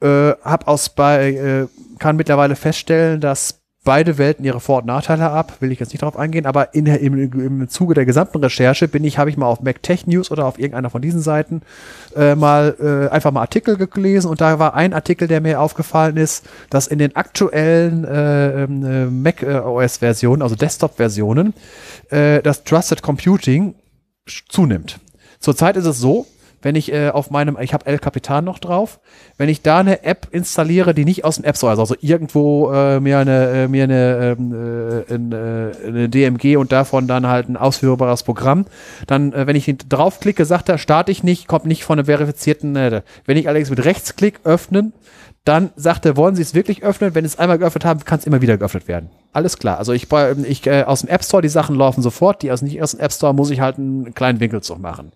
Äh, 0.00 0.32
hab 0.42 0.68
aus 0.68 0.90
bei, 0.90 1.32
äh, 1.32 1.66
kann 1.98 2.16
mittlerweile 2.16 2.54
feststellen, 2.54 3.20
dass 3.20 3.60
beide 3.84 4.18
Welten 4.18 4.44
ihre 4.44 4.60
Vor- 4.60 4.80
und 4.80 4.86
Nachteile 4.86 5.30
ab, 5.30 5.54
will 5.60 5.72
ich 5.72 5.80
jetzt 5.80 5.92
nicht 5.92 6.02
darauf 6.02 6.16
eingehen, 6.16 6.46
aber 6.46 6.74
in, 6.74 6.86
im, 6.86 7.32
im 7.32 7.68
Zuge 7.68 7.94
der 7.94 8.04
gesamten 8.04 8.38
Recherche 8.38 8.88
bin 8.88 9.04
ich, 9.04 9.18
habe 9.18 9.30
ich 9.30 9.36
mal 9.36 9.46
auf 9.46 9.62
MacTech 9.62 10.06
News 10.06 10.30
oder 10.30 10.46
auf 10.46 10.58
irgendeiner 10.58 10.90
von 10.90 11.00
diesen 11.00 11.20
Seiten 11.20 11.62
äh, 12.14 12.34
mal 12.34 12.76
äh, 12.80 13.12
einfach 13.12 13.30
mal 13.30 13.40
Artikel 13.40 13.76
gelesen 13.76 14.28
und 14.28 14.40
da 14.40 14.58
war 14.58 14.74
ein 14.74 14.92
Artikel, 14.92 15.28
der 15.28 15.40
mir 15.40 15.60
aufgefallen 15.60 16.16
ist, 16.16 16.44
dass 16.70 16.86
in 16.86 16.98
den 16.98 17.16
aktuellen 17.16 18.04
äh, 18.04 18.64
ähm, 18.64 18.84
äh, 18.84 19.06
Mac 19.06 19.42
OS-Versionen, 19.42 20.42
also 20.42 20.54
Desktop-Versionen, 20.54 21.54
äh, 22.10 22.42
das 22.42 22.64
Trusted 22.64 23.02
Computing 23.02 23.74
zunimmt. 24.48 24.98
Zurzeit 25.40 25.76
ist 25.76 25.86
es 25.86 25.98
so, 25.98 26.26
wenn 26.62 26.76
ich 26.76 26.92
äh, 26.92 27.10
auf 27.10 27.30
meinem, 27.30 27.56
ich 27.60 27.72
habe 27.72 27.86
El 27.86 27.98
Capitan 27.98 28.44
noch 28.44 28.58
drauf, 28.58 29.00
wenn 29.36 29.48
ich 29.48 29.62
da 29.62 29.78
eine 29.78 30.04
App 30.04 30.28
installiere, 30.30 30.94
die 30.94 31.04
nicht 31.04 31.24
aus 31.24 31.36
dem 31.36 31.44
App 31.44 31.56
Store 31.56 31.72
ist, 31.72 31.78
also 31.78 31.94
irgendwo 32.00 32.72
äh, 32.72 33.00
mir 33.00 33.18
eine, 33.18 33.48
äh, 33.50 33.68
mir 33.68 33.84
eine, 33.84 34.36
ähm, 34.38 34.52
äh, 34.52 35.14
äh, 35.14 35.86
eine 35.86 36.08
DMG 36.08 36.56
und 36.56 36.72
davon 36.72 37.06
dann 37.06 37.26
halt 37.26 37.48
ein 37.48 37.56
ausführbares 37.56 38.22
Programm, 38.22 38.66
dann, 39.06 39.32
äh, 39.32 39.46
wenn 39.46 39.56
ich 39.56 39.72
draufklicke, 39.88 40.44
sagt 40.44 40.68
er, 40.68 40.78
starte 40.78 41.12
ich 41.12 41.22
nicht, 41.22 41.46
kommt 41.46 41.66
nicht 41.66 41.84
von 41.84 41.98
einer 41.98 42.06
verifizierten, 42.06 42.76
äh, 42.76 43.02
wenn 43.24 43.36
ich 43.36 43.48
allerdings 43.48 43.70
mit 43.70 43.84
Rechtsklick 43.84 44.40
öffnen, 44.44 44.92
dann 45.48 45.70
sagt 45.76 46.04
er, 46.04 46.16
wollen 46.18 46.36
Sie 46.36 46.42
es 46.42 46.52
wirklich 46.52 46.82
öffnen? 46.82 47.14
Wenn 47.14 47.24
es 47.24 47.38
einmal 47.38 47.58
geöffnet 47.58 47.86
haben, 47.86 48.04
kann 48.04 48.18
es 48.18 48.26
immer 48.26 48.42
wieder 48.42 48.58
geöffnet 48.58 48.86
werden. 48.86 49.08
Alles 49.32 49.56
klar. 49.58 49.78
Also 49.78 49.94
ich, 49.94 50.08
ich 50.46 50.66
äh, 50.66 50.82
aus 50.82 51.00
dem 51.00 51.08
App 51.08 51.24
Store, 51.24 51.40
die 51.40 51.48
Sachen 51.48 51.74
laufen 51.74 52.02
sofort, 52.02 52.42
die 52.42 52.52
aus 52.52 52.60
nicht 52.60 52.82
aus 52.82 52.90
dem 52.90 53.00
App 53.00 53.12
Store 53.12 53.32
muss 53.32 53.50
ich 53.50 53.60
halt 53.60 53.78
einen 53.78 54.14
kleinen 54.14 54.40
Winkelzug 54.40 54.78
machen. 54.78 55.12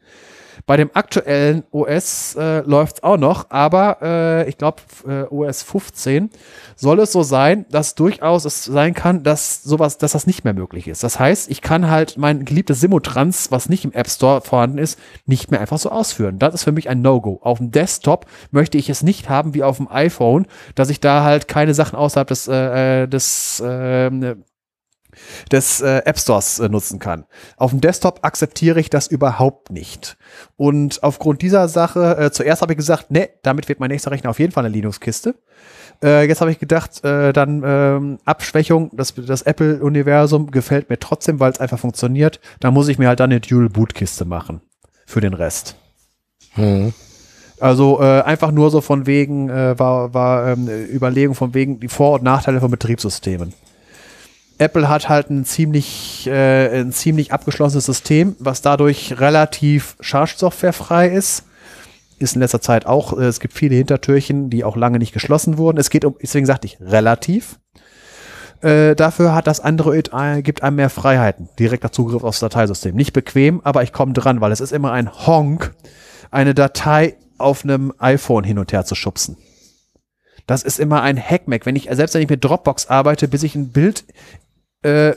Bei 0.66 0.76
dem 0.76 0.90
aktuellen 0.94 1.64
OS 1.70 2.36
äh, 2.36 2.60
läuft 2.60 2.96
es 2.96 3.02
auch 3.02 3.16
noch, 3.16 3.50
aber 3.50 3.98
äh, 4.02 4.48
ich 4.48 4.58
glaube, 4.58 4.82
äh, 5.06 5.22
OS 5.24 5.62
15 5.62 6.30
soll 6.76 7.00
es 7.00 7.12
so 7.12 7.22
sein, 7.22 7.66
dass 7.70 7.94
durchaus 7.94 8.44
es 8.44 8.64
sein 8.64 8.94
kann, 8.94 9.22
dass 9.22 9.62
sowas, 9.62 9.98
dass 9.98 10.12
das 10.12 10.26
nicht 10.26 10.44
mehr 10.44 10.54
möglich 10.54 10.88
ist. 10.88 11.02
Das 11.02 11.18
heißt, 11.18 11.50
ich 11.50 11.60
kann 11.60 11.90
halt 11.90 12.16
mein 12.16 12.44
geliebtes 12.44 12.80
Simotrans, 12.80 13.50
was 13.50 13.68
nicht 13.68 13.84
im 13.84 13.92
App 13.92 14.08
Store 14.08 14.40
vorhanden 14.40 14.78
ist, 14.78 14.98
nicht 15.26 15.50
mehr 15.50 15.60
einfach 15.60 15.78
so 15.78 15.90
ausführen. 15.90 16.38
Das 16.38 16.54
ist 16.54 16.64
für 16.64 16.72
mich 16.72 16.88
ein 16.88 17.02
No-Go. 17.02 17.40
Auf 17.42 17.58
dem 17.58 17.70
Desktop 17.70 18.26
möchte 18.50 18.78
ich 18.78 18.88
es 18.88 19.02
nicht 19.02 19.28
haben 19.28 19.54
wie 19.54 19.62
auf 19.62 19.78
dem 19.78 19.90
iPhone, 19.90 20.46
dass 20.74 20.90
ich 20.90 21.00
da 21.00 21.24
halt 21.24 21.48
keine 21.48 21.74
Sachen 21.74 21.96
außerhalb 21.96 22.28
des, 22.28 22.48
äh, 22.48 23.02
äh 23.02 23.08
des 23.08 23.60
äh, 23.60 24.10
des 25.50 25.80
äh, 25.80 26.02
App 26.04 26.18
Stores 26.18 26.58
äh, 26.58 26.68
nutzen 26.68 26.98
kann. 26.98 27.24
Auf 27.56 27.70
dem 27.70 27.80
Desktop 27.80 28.20
akzeptiere 28.22 28.80
ich 28.80 28.90
das 28.90 29.06
überhaupt 29.06 29.70
nicht. 29.70 30.16
Und 30.56 31.02
aufgrund 31.02 31.42
dieser 31.42 31.68
Sache, 31.68 32.16
äh, 32.16 32.30
zuerst 32.30 32.62
habe 32.62 32.72
ich 32.72 32.76
gesagt, 32.76 33.10
ne, 33.10 33.30
damit 33.42 33.68
wird 33.68 33.80
mein 33.80 33.90
nächster 33.90 34.10
Rechner 34.10 34.30
auf 34.30 34.38
jeden 34.38 34.52
Fall 34.52 34.64
eine 34.64 34.74
Linux-Kiste. 34.74 35.34
Äh, 36.02 36.26
jetzt 36.26 36.40
habe 36.40 36.50
ich 36.50 36.58
gedacht, 36.58 37.04
äh, 37.04 37.32
dann 37.32 37.62
ähm, 37.64 38.18
Abschwächung, 38.24 38.90
das, 38.94 39.14
das 39.14 39.42
Apple-Universum 39.42 40.50
gefällt 40.50 40.90
mir 40.90 40.98
trotzdem, 40.98 41.38
weil 41.40 41.52
es 41.52 41.60
einfach 41.60 41.78
funktioniert. 41.78 42.40
Da 42.60 42.70
muss 42.70 42.88
ich 42.88 42.98
mir 42.98 43.08
halt 43.08 43.20
dann 43.20 43.30
eine 43.30 43.40
Dual-Boot-Kiste 43.40 44.24
machen. 44.24 44.60
Für 45.06 45.20
den 45.20 45.34
Rest. 45.34 45.76
Hm. 46.54 46.92
Also 47.60 48.00
äh, 48.00 48.22
einfach 48.22 48.50
nur 48.50 48.70
so 48.70 48.80
von 48.80 49.06
wegen, 49.06 49.48
äh, 49.48 49.78
war, 49.78 50.12
war 50.14 50.48
ähm, 50.48 50.68
Überlegung 50.68 51.36
von 51.36 51.54
wegen 51.54 51.78
die 51.78 51.88
Vor- 51.88 52.14
und 52.14 52.24
Nachteile 52.24 52.60
von 52.60 52.70
Betriebssystemen. 52.70 53.54
Apple 54.62 54.88
hat 54.88 55.08
halt 55.08 55.30
ein 55.30 55.44
ziemlich, 55.44 56.26
äh, 56.26 56.80
ein 56.80 56.92
ziemlich 56.92 57.32
abgeschlossenes 57.32 57.86
System, 57.86 58.36
was 58.38 58.62
dadurch 58.62 59.20
relativ 59.20 59.96
schadstoffwerfrei 60.00 61.08
ist. 61.08 61.44
Ist 62.18 62.36
in 62.36 62.40
letzter 62.40 62.60
Zeit 62.60 62.86
auch, 62.86 63.18
äh, 63.18 63.24
es 63.24 63.40
gibt 63.40 63.54
viele 63.54 63.74
Hintertürchen, 63.74 64.48
die 64.48 64.64
auch 64.64 64.76
lange 64.76 64.98
nicht 64.98 65.12
geschlossen 65.12 65.58
wurden. 65.58 65.78
Es 65.78 65.90
geht 65.90 66.04
um, 66.04 66.16
deswegen 66.22 66.46
sagte 66.46 66.66
ich, 66.66 66.78
relativ. 66.80 67.58
Äh, 68.62 68.94
dafür 68.94 69.34
hat 69.34 69.48
das 69.48 69.58
Android 69.58 70.10
äh, 70.14 70.40
gibt 70.40 70.62
einem 70.62 70.76
mehr 70.76 70.90
Freiheiten, 70.90 71.48
direkter 71.58 71.90
Zugriff 71.90 72.22
aufs 72.22 72.38
Dateisystem. 72.38 72.94
Nicht 72.94 73.12
bequem, 73.12 73.60
aber 73.64 73.82
ich 73.82 73.92
komme 73.92 74.12
dran, 74.12 74.40
weil 74.40 74.52
es 74.52 74.60
ist 74.60 74.72
immer 74.72 74.92
ein 74.92 75.10
Honk, 75.26 75.74
eine 76.30 76.54
Datei 76.54 77.16
auf 77.38 77.64
einem 77.64 77.92
iPhone 77.98 78.44
hin 78.44 78.58
und 78.58 78.72
her 78.72 78.84
zu 78.84 78.94
schubsen. 78.94 79.36
Das 80.46 80.62
ist 80.62 80.78
immer 80.78 81.02
ein 81.02 81.18
Hackmack. 81.18 81.66
Wenn 81.66 81.76
ich, 81.76 81.88
selbst 81.90 82.14
wenn 82.14 82.22
ich 82.22 82.28
mit 82.28 82.44
Dropbox 82.44 82.86
arbeite, 82.86 83.28
bis 83.28 83.42
ich 83.42 83.54
ein 83.54 83.70
Bild 83.70 84.04
äh, 84.82 85.14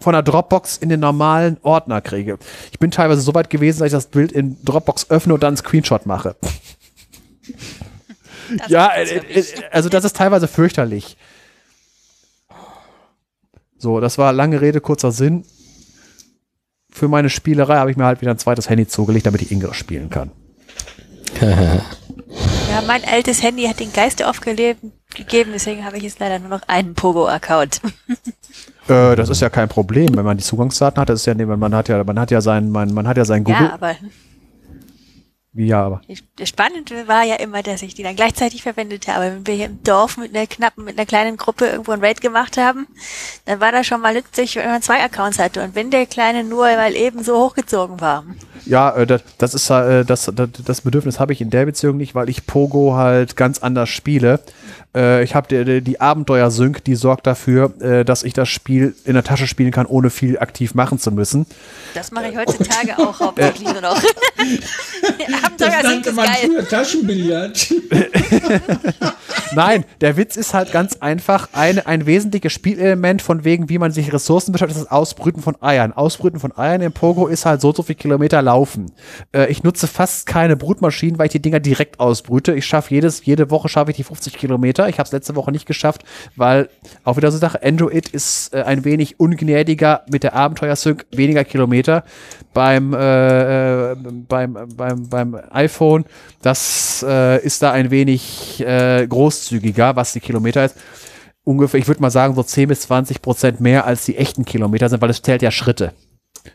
von 0.00 0.12
der 0.12 0.22
Dropbox 0.22 0.76
in 0.78 0.88
den 0.88 1.00
normalen 1.00 1.58
Ordner 1.62 2.00
kriege. 2.00 2.38
Ich 2.72 2.78
bin 2.78 2.90
teilweise 2.90 3.20
so 3.20 3.34
weit 3.34 3.50
gewesen, 3.50 3.78
dass 3.78 3.86
ich 3.86 3.92
das 3.92 4.06
Bild 4.06 4.32
in 4.32 4.62
Dropbox 4.64 5.10
öffne 5.10 5.34
und 5.34 5.42
dann 5.42 5.48
einen 5.48 5.56
Screenshot 5.56 6.06
mache. 6.06 6.36
ja, 8.68 8.88
äh, 8.94 9.18
äh, 9.18 9.44
also 9.70 9.88
das 9.88 10.04
ist 10.04 10.16
teilweise 10.16 10.48
fürchterlich. 10.48 11.16
So, 13.78 14.00
das 14.00 14.18
war 14.18 14.32
lange 14.32 14.60
Rede, 14.60 14.80
kurzer 14.80 15.12
Sinn. 15.12 15.44
Für 16.90 17.08
meine 17.08 17.30
Spielerei 17.30 17.76
habe 17.78 17.90
ich 17.90 17.96
mir 17.96 18.04
halt 18.04 18.20
wieder 18.20 18.30
ein 18.30 18.38
zweites 18.38 18.68
Handy 18.68 18.86
zugelegt, 18.86 19.26
damit 19.26 19.42
ich 19.42 19.50
Ingress 19.50 19.76
spielen 19.76 20.10
kann. 20.10 20.30
ja, 21.40 21.82
mein 22.86 23.04
altes 23.04 23.42
Handy 23.42 23.64
hat 23.64 23.80
den 23.80 23.92
Geist 23.92 24.22
aufgegeben, 25.12 25.50
deswegen 25.52 25.84
habe 25.84 25.98
ich 25.98 26.04
jetzt 26.04 26.20
leider 26.20 26.38
nur 26.38 26.48
noch 26.48 26.62
einen 26.68 26.94
Pogo-Account. 26.94 27.80
Äh, 28.88 29.14
das 29.14 29.28
ist 29.28 29.40
ja 29.40 29.48
kein 29.48 29.68
Problem, 29.68 30.16
wenn 30.16 30.24
man 30.24 30.36
die 30.36 30.42
Zugangsdaten 30.42 31.00
hat. 31.00 31.08
Das 31.08 31.20
ist 31.20 31.26
ja, 31.26 31.34
man 31.34 31.72
hat 31.72 31.88
ja, 31.88 32.02
man 32.02 32.18
hat 32.18 32.32
ja 32.32 32.40
sein, 32.40 32.68
man, 32.68 32.92
man 32.92 33.06
hat 33.06 33.16
ja 33.16 33.24
sein 33.24 33.44
Google. 33.44 33.62
Ja, 33.62 33.74
aber. 33.74 33.94
Wie 35.52 35.66
ja, 35.66 35.84
aber. 35.84 36.00
Das 36.36 36.48
Spannende 36.48 37.06
war 37.06 37.22
ja 37.22 37.36
immer, 37.36 37.62
dass 37.62 37.82
ich 37.82 37.94
die 37.94 38.02
dann 38.02 38.16
gleichzeitig 38.16 38.64
verwendet 38.64 39.06
habe. 39.06 39.26
Wenn 39.26 39.46
wir 39.46 39.54
hier 39.54 39.66
im 39.66 39.82
Dorf 39.84 40.16
mit 40.16 40.34
einer 40.34 40.48
knappen, 40.48 40.84
mit 40.84 40.98
einer 40.98 41.06
kleinen 41.06 41.36
Gruppe 41.36 41.66
irgendwo 41.66 41.92
ein 41.92 42.02
Raid 42.02 42.20
gemacht 42.20 42.56
haben, 42.56 42.88
dann 43.44 43.60
war 43.60 43.70
das 43.70 43.86
schon 43.86 44.00
mal 44.00 44.14
nützlich, 44.14 44.56
wenn 44.56 44.66
man 44.66 44.82
zwei 44.82 45.00
Accounts 45.00 45.38
hatte. 45.38 45.62
Und 45.62 45.76
wenn 45.76 45.92
der 45.92 46.06
Kleine 46.06 46.42
nur 46.42 46.64
mal 46.64 46.96
eben 46.96 47.22
so 47.22 47.38
hochgezogen 47.38 48.00
war. 48.00 48.24
Ja, 48.66 48.90
äh, 48.96 49.06
das, 49.06 49.22
das 49.38 49.54
ist 49.54 49.70
äh, 49.70 50.04
das, 50.04 50.28
das 50.34 50.80
Bedürfnis 50.80 51.20
habe 51.20 51.32
ich 51.32 51.40
in 51.40 51.50
der 51.50 51.66
Beziehung 51.66 51.98
nicht, 51.98 52.16
weil 52.16 52.28
ich 52.28 52.46
Pogo 52.46 52.94
halt 52.96 53.36
ganz 53.36 53.60
anders 53.60 53.90
spiele. 53.90 54.40
Äh, 54.94 55.24
ich 55.24 55.34
habe 55.34 55.48
die, 55.48 55.80
die 55.80 56.00
Abenteuer-Sync, 56.00 56.84
die 56.84 56.94
sorgt 56.94 57.26
dafür, 57.26 57.72
äh, 57.80 58.04
dass 58.04 58.22
ich 58.22 58.32
das 58.32 58.48
Spiel 58.48 58.94
in 59.04 59.14
der 59.14 59.24
Tasche 59.24 59.46
spielen 59.46 59.70
kann, 59.70 59.86
ohne 59.86 60.10
viel 60.10 60.38
aktiv 60.38 60.74
machen 60.74 60.98
zu 60.98 61.10
müssen. 61.10 61.46
Das 61.94 62.10
mache 62.12 62.28
ich 62.28 62.36
heutzutage 62.36 62.98
auch 62.98 63.18
hauptsächlich 63.20 63.72
nur 63.72 63.80
noch. 63.80 64.02
Abenteuer-Sync 65.44 66.06
ist 66.06 66.16
geil. 66.16 66.26
Früher 66.46 66.68
Taschenbillard. 66.68 67.74
Nein, 69.54 69.84
der 70.00 70.16
Witz 70.16 70.36
ist 70.36 70.54
halt 70.54 70.72
ganz 70.72 70.96
einfach 70.96 71.50
ein, 71.52 71.84
ein 71.84 72.06
wesentliches 72.06 72.52
Spielelement 72.52 73.20
von 73.20 73.44
wegen, 73.44 73.68
wie 73.68 73.78
man 73.78 73.92
sich 73.92 74.12
Ressourcen 74.12 74.52
beschafft, 74.52 74.72
ist 74.72 74.80
das 74.80 74.90
Ausbrüten 74.90 75.42
von 75.42 75.60
Eiern. 75.60 75.92
Ausbrüten 75.92 76.40
von 76.40 76.56
Eiern 76.56 76.80
im 76.80 76.92
Pogo 76.92 77.26
ist 77.26 77.44
halt 77.44 77.60
so 77.60 77.72
so 77.72 77.82
viel 77.82 77.94
Kilometer 77.94 78.40
laufen. 78.42 78.92
Äh, 79.32 79.50
ich 79.50 79.62
nutze 79.62 79.86
fast 79.86 80.26
keine 80.26 80.56
Brutmaschinen, 80.56 81.18
weil 81.18 81.26
ich 81.26 81.32
die 81.32 81.42
Dinger 81.42 81.60
direkt 81.60 82.00
ausbrüte. 82.00 82.54
Ich 82.54 82.66
schaffe 82.66 82.94
jedes, 82.94 83.24
jede 83.24 83.50
Woche 83.50 83.68
schaffe 83.68 83.90
ich 83.90 83.96
die 83.96 84.04
50 84.04 84.34
Kilometer. 84.34 84.81
Ich 84.88 84.98
habe 84.98 85.06
es 85.06 85.12
letzte 85.12 85.36
Woche 85.36 85.52
nicht 85.52 85.66
geschafft, 85.66 86.02
weil 86.36 86.68
auch 87.04 87.16
wieder 87.16 87.30
so 87.30 87.38
Sache, 87.38 87.62
Android 87.62 88.08
ist 88.08 88.54
äh, 88.54 88.62
ein 88.62 88.84
wenig 88.84 89.20
ungnädiger 89.20 90.02
mit 90.10 90.22
der 90.22 90.34
Abenteuersync, 90.34 91.06
weniger 91.12 91.44
Kilometer. 91.44 92.04
Beim, 92.54 92.92
äh, 92.94 93.92
äh 93.92 93.96
beim, 94.28 94.58
beim, 94.76 95.08
beim 95.08 95.38
iPhone, 95.50 96.04
das 96.42 97.04
äh, 97.06 97.42
ist 97.44 97.62
da 97.62 97.72
ein 97.72 97.90
wenig 97.90 98.60
äh, 98.60 99.06
großzügiger, 99.06 99.96
was 99.96 100.12
die 100.12 100.20
Kilometer 100.20 100.64
ist 100.64 100.76
ungefähr, 101.44 101.80
ich 101.80 101.88
würde 101.88 102.00
mal 102.00 102.10
sagen, 102.10 102.34
so 102.34 102.42
10 102.42 102.68
bis 102.68 102.82
20 102.82 103.20
Prozent 103.22 103.60
mehr 103.60 103.84
als 103.84 104.04
die 104.04 104.16
echten 104.16 104.44
Kilometer 104.44 104.88
sind, 104.88 105.02
weil 105.02 105.10
es 105.10 105.22
zählt 105.22 105.42
ja 105.42 105.50
Schritte. 105.50 105.92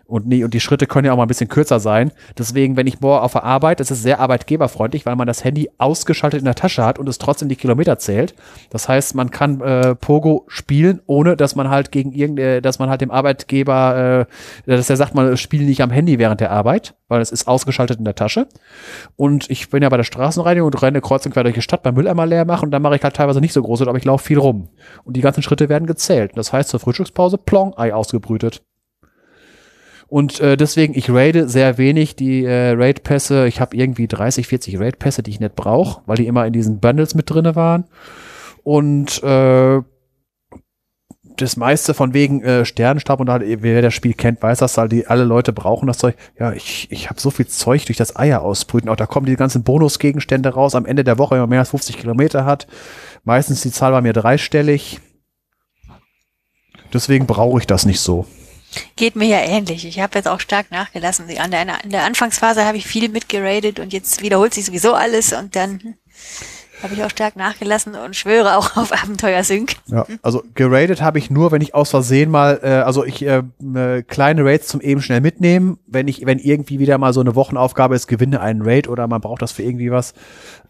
Und, 0.05 0.27
nee, 0.27 0.43
und 0.43 0.53
die 0.53 0.59
Schritte 0.59 0.87
können 0.87 1.05
ja 1.05 1.13
auch 1.13 1.17
mal 1.17 1.23
ein 1.23 1.27
bisschen 1.27 1.49
kürzer 1.49 1.79
sein. 1.79 2.11
Deswegen, 2.37 2.77
wenn 2.77 2.87
ich 2.87 2.99
boah, 2.99 3.23
auf 3.23 3.33
der 3.33 3.43
Arbeit, 3.43 3.79
das 3.79 3.91
ist 3.91 4.03
sehr 4.03 4.19
arbeitgeberfreundlich, 4.19 5.05
weil 5.05 5.15
man 5.15 5.27
das 5.27 5.43
Handy 5.43 5.69
ausgeschaltet 5.77 6.39
in 6.39 6.45
der 6.45 6.55
Tasche 6.55 6.85
hat 6.85 6.99
und 6.99 7.07
es 7.09 7.17
trotzdem 7.17 7.49
die 7.49 7.55
Kilometer 7.55 7.99
zählt. 7.99 8.35
Das 8.69 8.87
heißt, 8.87 9.15
man 9.15 9.31
kann 9.31 9.61
äh, 9.61 9.95
Pogo 9.95 10.45
spielen, 10.47 11.01
ohne 11.05 11.35
dass 11.35 11.55
man 11.55 11.69
halt 11.69 11.91
gegen 11.91 12.11
irgendeine, 12.11 12.61
dass 12.61 12.79
man 12.79 12.89
halt 12.89 13.01
dem 13.01 13.11
Arbeitgeber, 13.11 14.27
äh, 14.65 14.71
dass 14.71 14.89
er 14.89 14.97
sagt, 14.97 15.15
man 15.15 15.35
spielt 15.37 15.63
nicht 15.63 15.81
am 15.81 15.91
Handy 15.91 16.19
während 16.19 16.41
der 16.41 16.51
Arbeit, 16.51 16.95
weil 17.07 17.21
es 17.21 17.31
ist 17.31 17.47
ausgeschaltet 17.47 17.99
in 17.99 18.05
der 18.05 18.15
Tasche. 18.15 18.47
Und 19.15 19.49
ich 19.49 19.69
bin 19.69 19.83
ja 19.83 19.89
bei 19.89 19.97
der 19.97 20.03
Straßenreinigung 20.03 20.67
und 20.67 20.81
renne 20.81 21.01
kreuz 21.01 21.25
und 21.25 21.31
quer 21.33 21.43
durch 21.43 21.55
die 21.55 21.61
Stadt 21.61 21.83
beim 21.83 21.95
Mülleimer 21.95 22.25
leer 22.25 22.45
machen 22.45 22.65
und 22.65 22.71
dann 22.71 22.81
mache 22.81 22.95
ich 22.95 23.03
halt 23.03 23.15
teilweise 23.15 23.41
nicht 23.41 23.53
so 23.53 23.61
große, 23.61 23.87
aber 23.87 23.97
ich 23.97 24.05
laufe 24.05 24.25
viel 24.25 24.39
rum. 24.39 24.69
Und 25.03 25.15
die 25.15 25.21
ganzen 25.21 25.43
Schritte 25.43 25.69
werden 25.69 25.87
gezählt. 25.87 26.31
Das 26.35 26.53
heißt, 26.53 26.69
zur 26.69 26.79
Frühstückspause, 26.79 27.37
plong, 27.37 27.77
Ei 27.77 27.93
ausgebrütet. 27.93 28.63
Und 30.07 30.39
äh, 30.39 30.55
deswegen, 30.55 30.97
ich 30.97 31.09
raide 31.09 31.49
sehr 31.49 31.77
wenig 31.77 32.15
die 32.15 32.45
äh, 32.45 32.71
Raid-Pässe. 32.71 33.47
Ich 33.47 33.59
habe 33.59 33.75
irgendwie 33.75 34.07
30, 34.07 34.47
40 34.47 34.79
Raid-Pässe, 34.79 35.21
die 35.21 35.31
ich 35.31 35.39
nicht 35.39 35.55
brauche, 35.55 36.01
weil 36.05 36.17
die 36.17 36.27
immer 36.27 36.45
in 36.45 36.53
diesen 36.53 36.79
Bundles 36.79 37.13
mit 37.13 37.29
drinne 37.29 37.55
waren. 37.55 37.85
Und 38.63 39.21
äh, 39.23 39.81
das 41.37 41.55
meiste 41.55 41.93
von 41.93 42.13
wegen 42.13 42.41
äh, 42.41 42.65
Sternenstab 42.65 43.19
und 43.19 43.29
halt, 43.29 43.43
wer 43.45 43.81
das 43.81 43.93
Spiel 43.93 44.13
kennt, 44.13 44.41
weiß 44.41 44.59
das, 44.59 44.77
halt, 44.77 44.91
die 44.91 45.07
alle 45.07 45.23
Leute 45.23 45.53
brauchen 45.53 45.87
das 45.87 45.99
Zeug. 45.99 46.15
Ja, 46.39 46.51
ich, 46.53 46.87
ich 46.89 47.09
habe 47.09 47.19
so 47.19 47.29
viel 47.29 47.47
Zeug 47.47 47.85
durch 47.85 47.97
das 47.97 48.15
Eier 48.15 48.41
ausbrüten. 48.41 48.89
Auch 48.89 48.95
da 48.95 49.05
kommen 49.05 49.25
die 49.25 49.35
ganzen 49.35 49.63
Bonusgegenstände 49.63 50.49
raus 50.49 50.73
am 50.73 50.85
Ende 50.85 51.03
der 51.03 51.17
Woche, 51.17 51.31
wenn 51.31 51.41
man 51.41 51.49
mehr 51.49 51.59
als 51.59 51.69
50 51.69 51.97
Kilometer 51.97 52.45
hat. 52.45 52.67
Meistens 53.23 53.61
die 53.61 53.71
Zahl 53.71 53.91
war 53.91 54.01
mir 54.01 54.13
dreistellig. 54.13 54.99
Deswegen 56.93 57.27
brauche 57.27 57.59
ich 57.59 57.67
das 57.67 57.85
nicht 57.85 57.99
so. 57.99 58.25
Geht 58.95 59.15
mir 59.15 59.27
ja 59.27 59.39
ähnlich. 59.39 59.85
Ich 59.85 59.99
habe 59.99 60.17
jetzt 60.17 60.27
auch 60.27 60.39
stark 60.39 60.71
nachgelassen. 60.71 61.29
In 61.29 61.51
der 61.91 62.03
Anfangsphase 62.03 62.65
habe 62.65 62.77
ich 62.77 62.87
viel 62.87 63.09
mitgeradet 63.09 63.79
und 63.79 63.93
jetzt 63.93 64.21
wiederholt 64.21 64.53
sich 64.53 64.65
sowieso 64.65 64.93
alles 64.93 65.33
und 65.33 65.55
dann 65.55 65.95
habe 66.83 66.93
ich 66.93 67.03
auch 67.03 67.09
stark 67.09 67.35
nachgelassen 67.35 67.95
und 67.95 68.15
schwöre 68.15 68.57
auch 68.57 68.77
auf 68.77 68.91
Abenteuer 68.91 69.43
Sync. 69.43 69.75
Ja, 69.87 70.05
also 70.21 70.43
geradet 70.53 71.01
habe 71.01 71.17
ich 71.17 71.29
nur, 71.29 71.51
wenn 71.51 71.61
ich 71.61 71.73
aus 71.73 71.89
Versehen 71.89 72.29
mal, 72.29 72.59
äh, 72.61 72.67
also 72.67 73.03
ich 73.03 73.25
äh, 73.25 73.43
äh, 73.75 74.03
kleine 74.03 74.45
Raids 74.45 74.67
zum 74.67 74.81
eben 74.81 75.01
schnell 75.01 75.21
mitnehmen, 75.21 75.79
wenn 75.87 76.07
ich, 76.07 76.25
wenn 76.25 76.39
irgendwie 76.39 76.79
wieder 76.79 76.97
mal 76.97 77.13
so 77.13 77.21
eine 77.21 77.35
Wochenaufgabe 77.35 77.95
ist, 77.95 78.07
gewinne 78.07 78.41
einen 78.41 78.61
Raid 78.61 78.87
oder 78.87 79.07
man 79.07 79.21
braucht 79.21 79.41
das 79.41 79.51
für 79.51 79.63
irgendwie 79.63 79.91
was. 79.91 80.13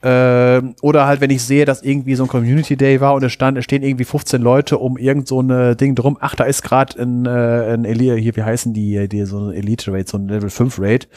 Äh, 0.01 0.61
oder 0.81 1.07
halt, 1.07 1.21
wenn 1.21 1.31
ich 1.31 1.43
sehe, 1.43 1.65
dass 1.65 1.81
irgendwie 1.81 2.15
so 2.15 2.23
ein 2.23 2.29
Community 2.29 2.77
Day 2.77 3.01
war 3.01 3.13
und 3.13 3.23
es 3.23 3.33
stand, 3.33 3.57
es 3.57 3.65
stehen 3.65 3.83
irgendwie 3.83 4.05
15 4.05 4.41
Leute 4.41 4.77
um 4.77 4.97
irgend 4.97 5.27
so 5.27 5.41
ein 5.41 5.75
Ding 5.75 5.95
drum. 5.95 6.17
Ach, 6.21 6.35
da 6.35 6.45
ist 6.45 6.61
gerade 6.61 7.01
ein, 7.01 7.25
äh, 7.25 7.73
ein 7.73 7.83
Elite, 7.83 8.15
hier, 8.15 8.35
wie 8.35 8.43
heißen 8.43 8.73
die, 8.73 9.09
die 9.09 9.25
so 9.25 9.49
ein 9.49 9.53
Elite 9.53 9.91
Raid, 9.91 10.07
so 10.07 10.17
ein 10.17 10.27
Level 10.27 10.49
5 10.49 10.79
Raid. 10.79 11.07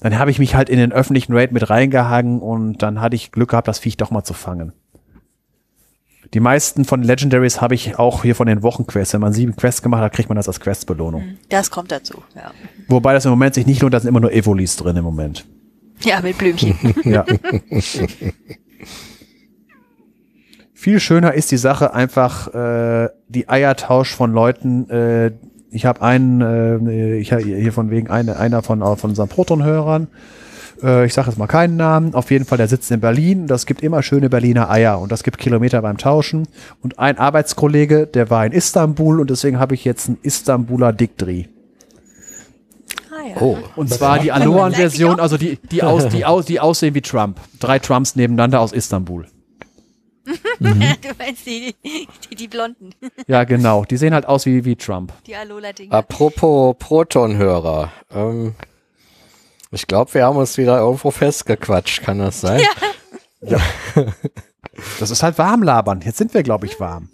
Dann 0.00 0.18
habe 0.18 0.30
ich 0.30 0.38
mich 0.38 0.54
halt 0.54 0.68
in 0.68 0.78
den 0.78 0.92
öffentlichen 0.92 1.32
Raid 1.32 1.52
mit 1.52 1.68
reingehangen 1.68 2.40
und 2.40 2.82
dann 2.82 3.00
hatte 3.00 3.16
ich 3.16 3.32
Glück 3.32 3.50
gehabt, 3.50 3.68
das 3.68 3.80
Viech 3.80 3.96
doch 3.96 4.10
mal 4.10 4.22
zu 4.22 4.34
fangen. 4.38 4.72
Die 6.34 6.40
meisten 6.40 6.84
von 6.84 7.02
Legendaries 7.02 7.60
habe 7.60 7.74
ich 7.74 7.98
auch 7.98 8.22
hier 8.22 8.34
von 8.34 8.46
den 8.46 8.62
Wochenquests. 8.62 9.14
Wenn 9.14 9.22
man 9.22 9.32
sieben 9.32 9.56
Quests 9.56 9.82
gemacht 9.82 10.02
hat, 10.02 10.12
kriegt 10.12 10.28
man 10.28 10.36
das 10.36 10.46
als 10.46 10.60
Questbelohnung. 10.60 11.38
Das 11.48 11.70
kommt 11.70 11.90
dazu, 11.90 12.22
ja. 12.34 12.50
Wobei 12.88 13.14
das 13.14 13.24
im 13.24 13.30
Moment 13.30 13.54
sich 13.54 13.66
nicht 13.66 13.80
lohnt, 13.80 13.94
da 13.94 14.00
sind 14.00 14.08
immer 14.08 14.20
nur 14.20 14.32
Evolis 14.32 14.76
drin 14.76 14.96
im 14.96 15.04
Moment. 15.04 15.46
Ja, 16.02 16.20
mit 16.20 16.36
Blümchen. 16.38 16.76
Ja. 17.04 17.24
Viel 20.74 21.00
schöner 21.00 21.34
ist 21.34 21.50
die 21.50 21.56
Sache 21.56 21.92
einfach 21.92 22.54
äh, 22.54 23.08
die 23.28 23.48
Eiertausch 23.48 24.14
von 24.14 24.32
Leuten. 24.32 24.88
Äh, 24.90 25.32
ich 25.70 25.86
habe 25.86 26.02
einen, 26.02 26.40
äh, 26.86 27.16
ich 27.16 27.32
hab 27.32 27.40
hier 27.40 27.72
von 27.72 27.90
wegen 27.90 28.08
eine, 28.10 28.36
einer 28.38 28.62
von, 28.62 28.80
von 28.96 29.10
unseren 29.10 29.28
Proton-Hörern. 29.28 30.08
Äh, 30.82 31.06
ich 31.06 31.14
sage 31.14 31.28
jetzt 31.28 31.38
mal 31.38 31.46
keinen 31.46 31.76
Namen. 31.76 32.14
Auf 32.14 32.30
jeden 32.30 32.44
Fall, 32.44 32.58
der 32.58 32.68
sitzt 32.68 32.90
in 32.90 33.00
Berlin. 33.00 33.46
Das 33.46 33.66
gibt 33.66 33.82
immer 33.82 34.02
schöne 34.02 34.28
Berliner 34.28 34.70
Eier 34.70 34.98
und 35.00 35.12
das 35.12 35.22
gibt 35.22 35.38
Kilometer 35.38 35.82
beim 35.82 35.98
Tauschen. 35.98 36.48
Und 36.82 36.98
ein 36.98 37.18
Arbeitskollege, 37.18 38.06
der 38.06 38.30
war 38.30 38.44
in 38.46 38.52
Istanbul 38.52 39.20
und 39.20 39.30
deswegen 39.30 39.58
habe 39.58 39.74
ich 39.74 39.84
jetzt 39.84 40.08
einen 40.08 40.18
Istanbuler 40.22 40.92
Dickdri. 40.92 41.48
Ah, 43.10 43.28
ja. 43.28 43.40
Oh. 43.40 43.58
Und 43.76 43.90
zwar 43.90 44.18
die? 44.18 44.32
Alohan-Version, 44.32 45.18
also 45.20 45.36
die, 45.36 45.58
die, 45.70 45.82
aus, 45.82 46.08
die, 46.08 46.24
aus, 46.24 46.44
die 46.44 46.60
aussehen 46.60 46.94
wie 46.94 47.02
Trump. 47.02 47.40
Drei 47.58 47.78
Trumps 47.78 48.16
nebeneinander 48.16 48.60
aus 48.60 48.72
Istanbul. 48.72 49.26
du 50.60 50.68
meinst 51.18 51.46
die, 51.46 51.74
die, 51.82 52.34
die 52.34 52.48
Blonden, 52.48 52.90
Ja, 53.26 53.44
genau. 53.44 53.84
Die 53.84 53.96
sehen 53.96 54.12
halt 54.12 54.26
aus 54.26 54.44
wie, 54.44 54.64
wie 54.66 54.76
Trump. 54.76 55.12
die 55.26 55.34
Alola-Dinger. 55.34 55.92
Apropos 55.92 56.76
Protonhörer. 56.78 57.90
Ähm, 58.14 58.54
ich 59.70 59.86
glaube, 59.86 60.12
wir 60.14 60.24
haben 60.24 60.36
uns 60.36 60.56
wieder 60.58 60.78
irgendwo 60.78 61.10
festgequatscht. 61.10 62.02
Kann 62.02 62.18
das 62.18 62.40
sein? 62.40 62.60
Das 65.00 65.10
ist 65.10 65.22
halt 65.22 65.38
warm 65.38 65.62
labern. 65.62 66.00
Jetzt 66.04 66.18
sind 66.18 66.34
wir, 66.34 66.42
glaube 66.42 66.66
ich, 66.66 66.78
warm. 66.78 67.08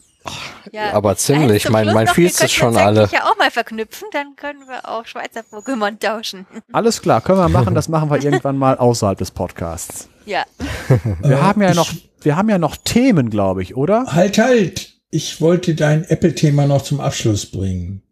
Ja, 0.73 0.93
aber 0.93 1.17
ziemlich. 1.17 1.69
Mein- 1.69 1.93
mein 1.93 2.09
wir 2.15 2.27
ist 2.27 2.51
schon 2.53 2.77
alle. 2.77 3.09
ja 3.13 3.25
auch 3.31 3.37
mal 3.39 3.51
verknüpfen, 3.51 4.09
dann 4.13 4.37
können 4.37 4.61
wir 4.67 4.89
auch 4.89 5.05
Schweizer 5.07 5.41
Pokémon 5.51 5.99
tauschen. 5.99 6.47
Alles 6.73 7.01
klar, 7.03 7.21
können 7.21 7.39
wir 7.39 7.49
machen. 7.49 7.75
Das 7.75 7.89
machen 7.89 8.11
wir 8.11 8.17
irgendwann 8.23 8.57
mal 8.57 8.77
außerhalb 8.79 9.19
des 9.19 9.31
Podcasts. 9.31 10.09
Ja, 10.27 10.45
Wir 11.21 11.43
haben 11.43 11.61
ja 11.63 11.71
ich- 11.71 11.77
noch, 11.77 11.91
wir 12.23 12.37
haben 12.37 12.49
ja 12.49 12.57
noch 12.59 12.77
Themen, 12.77 13.29
glaube 13.31 13.63
ich, 13.63 13.77
oder? 13.77 14.07
Halt, 14.09 14.39
halt! 14.39 14.93
Ich 15.11 15.41
wollte 15.41 15.75
dein 15.75 16.05
Apple-Thema 16.05 16.67
noch 16.67 16.83
zum 16.83 17.01
Abschluss 17.01 17.47
bringen. 17.51 18.03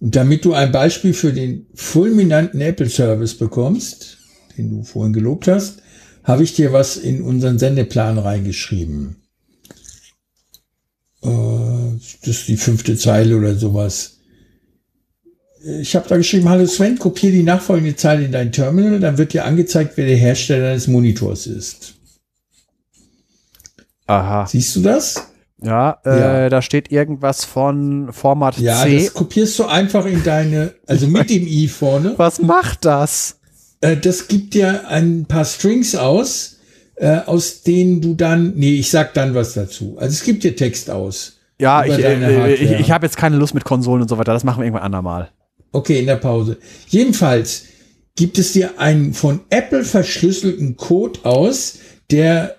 Und 0.00 0.14
damit 0.14 0.44
du 0.44 0.52
ein 0.52 0.72
Beispiel 0.72 1.12
für 1.12 1.32
den 1.32 1.66
fulminanten 1.74 2.60
Apple-Service 2.60 3.34
bekommst, 3.34 4.18
den 4.56 4.70
du 4.70 4.84
vorhin 4.84 5.12
gelobt 5.12 5.48
hast, 5.48 5.82
habe 6.22 6.44
ich 6.44 6.54
dir 6.54 6.72
was 6.72 6.96
in 6.96 7.22
unseren 7.22 7.58
Sendeplan 7.58 8.18
reingeschrieben. 8.18 9.16
Äh, 11.22 11.28
das 12.20 12.28
ist 12.28 12.48
die 12.48 12.56
fünfte 12.56 12.96
Zeile 12.96 13.36
oder 13.36 13.54
sowas. 13.54 14.18
Ich 15.80 15.96
habe 15.96 16.08
da 16.08 16.16
geschrieben, 16.16 16.48
hallo 16.48 16.66
Sven, 16.66 16.98
kopiere 16.98 17.32
die 17.32 17.42
nachfolgende 17.42 17.96
Zeile 17.96 18.24
in 18.24 18.32
dein 18.32 18.52
Terminal, 18.52 19.00
dann 19.00 19.18
wird 19.18 19.32
dir 19.32 19.44
angezeigt, 19.44 19.96
wer 19.96 20.06
der 20.06 20.16
Hersteller 20.16 20.74
des 20.74 20.86
Monitors 20.86 21.46
ist. 21.48 21.94
Aha. 24.06 24.46
Siehst 24.46 24.76
du 24.76 24.80
das? 24.80 25.27
Ja, 25.62 25.98
äh, 26.04 26.20
Ja. 26.20 26.48
da 26.48 26.62
steht 26.62 26.92
irgendwas 26.92 27.44
von 27.44 28.12
Format 28.12 28.58
Ja, 28.58 28.82
C. 28.84 28.98
das 29.04 29.14
kopierst 29.14 29.58
du 29.58 29.64
einfach 29.66 30.06
in 30.06 30.22
deine, 30.22 30.74
also 30.86 31.06
mit 31.08 31.30
dem 31.30 31.46
i 31.46 31.66
vorne. 31.68 32.14
Was 32.16 32.40
macht 32.40 32.84
das? 32.84 33.38
Äh, 33.80 33.96
das 33.96 34.28
gibt 34.28 34.54
dir 34.54 34.88
ein 34.88 35.26
paar 35.26 35.44
Strings 35.44 35.94
aus, 35.96 36.58
äh, 36.96 37.18
aus 37.26 37.62
denen 37.62 38.00
du 38.00 38.14
dann, 38.14 38.54
nee, 38.56 38.74
ich 38.74 38.90
sag 38.90 39.14
dann 39.14 39.34
was 39.34 39.54
dazu. 39.54 39.96
Also 39.98 40.12
es 40.12 40.22
gibt 40.24 40.44
dir 40.44 40.54
Text 40.54 40.90
aus. 40.90 41.34
Ja, 41.60 41.84
ich, 41.84 41.92
äh, 41.92 41.96
ich, 41.96 42.22
Hardware. 42.22 42.80
ich 42.80 42.90
habe 42.92 43.06
jetzt 43.06 43.16
keine 43.16 43.36
Lust 43.36 43.54
mit 43.54 43.64
Konsolen 43.64 44.02
und 44.02 44.08
so 44.08 44.16
weiter. 44.18 44.32
Das 44.32 44.44
machen 44.44 44.60
wir 44.60 44.64
irgendwann 44.66 44.84
andermal. 44.84 45.30
Okay, 45.72 45.98
in 45.98 46.06
der 46.06 46.16
Pause. 46.16 46.56
Jedenfalls 46.86 47.64
gibt 48.14 48.38
es 48.38 48.52
dir 48.52 48.78
einen 48.78 49.12
von 49.12 49.40
Apple 49.50 49.84
verschlüsselten 49.84 50.76
Code 50.76 51.20
aus, 51.24 51.78
der 52.10 52.56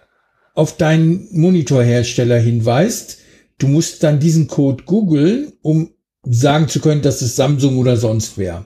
auf 0.60 0.76
deinen 0.76 1.30
Monitorhersteller 1.32 2.38
hinweist. 2.38 3.20
Du 3.60 3.70
musst 3.70 4.04
dann 4.04 4.20
diesen 4.20 4.48
Code 4.48 4.84
googeln, 4.84 5.54
um 5.62 5.92
sagen 6.24 6.68
zu 6.68 6.82
können, 6.82 7.02
dass 7.02 7.22
es 7.22 7.38
Samsung 7.38 7.78
oder 7.78 7.96
sonst 7.96 8.38
wer. 8.38 8.66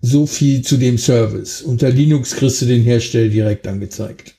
So 0.00 0.26
viel 0.26 0.62
zu 0.62 0.78
dem 0.78 0.96
Service. 0.96 1.60
Unter 1.60 1.90
Linux 1.90 2.34
kriegst 2.34 2.62
du 2.62 2.64
den 2.64 2.82
Hersteller 2.82 3.28
direkt 3.28 3.66
angezeigt. 3.66 4.36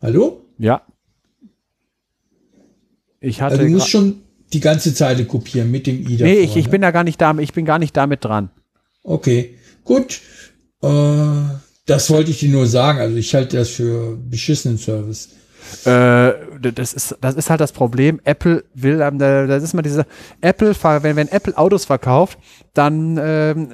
Hallo? 0.00 0.46
Ja. 0.56 0.86
Ich 3.20 3.40
hatte. 3.42 3.56
Also 3.56 3.66
du 3.66 3.72
musst 3.72 3.88
schon 3.88 4.22
die 4.52 4.60
ganze 4.60 4.94
Zeile 4.94 5.24
kopieren 5.24 5.72
mit 5.72 5.88
dem 5.88 6.08
i 6.08 6.16
nee, 6.22 6.38
ich, 6.38 6.56
ich 6.56 6.66
ne? 6.66 6.70
bin 6.70 6.82
da 6.82 6.92
gar 6.92 7.02
nicht 7.02 7.20
da, 7.20 7.36
ich 7.38 7.52
bin 7.52 7.64
gar 7.64 7.80
nicht 7.80 7.96
damit 7.96 8.24
dran. 8.24 8.50
Okay, 9.02 9.56
gut. 9.82 10.20
Äh, 10.82 11.56
das 11.86 12.10
wollte 12.10 12.30
ich 12.30 12.38
dir 12.40 12.50
nur 12.50 12.66
sagen. 12.66 12.98
Also 13.00 13.16
ich 13.16 13.34
halte 13.34 13.56
das 13.56 13.68
für 13.70 14.16
beschissenen 14.16 14.78
Service. 14.78 15.30
Äh, 15.84 16.32
das 16.72 16.92
ist, 16.94 17.16
das 17.20 17.34
ist 17.34 17.50
halt 17.50 17.60
das 17.60 17.72
Problem. 17.72 18.20
Apple 18.24 18.64
will, 18.74 18.98
da- 18.98 19.10
das 19.46 19.62
ist 19.62 19.74
mal 19.74 19.82
diese 19.82 20.06
Apple, 20.40 20.74
wenn, 21.02 21.16
wenn 21.16 21.28
Apple 21.28 21.56
Autos 21.58 21.84
verkauft, 21.84 22.38
dann, 22.74 23.18
ähm, 23.20 23.68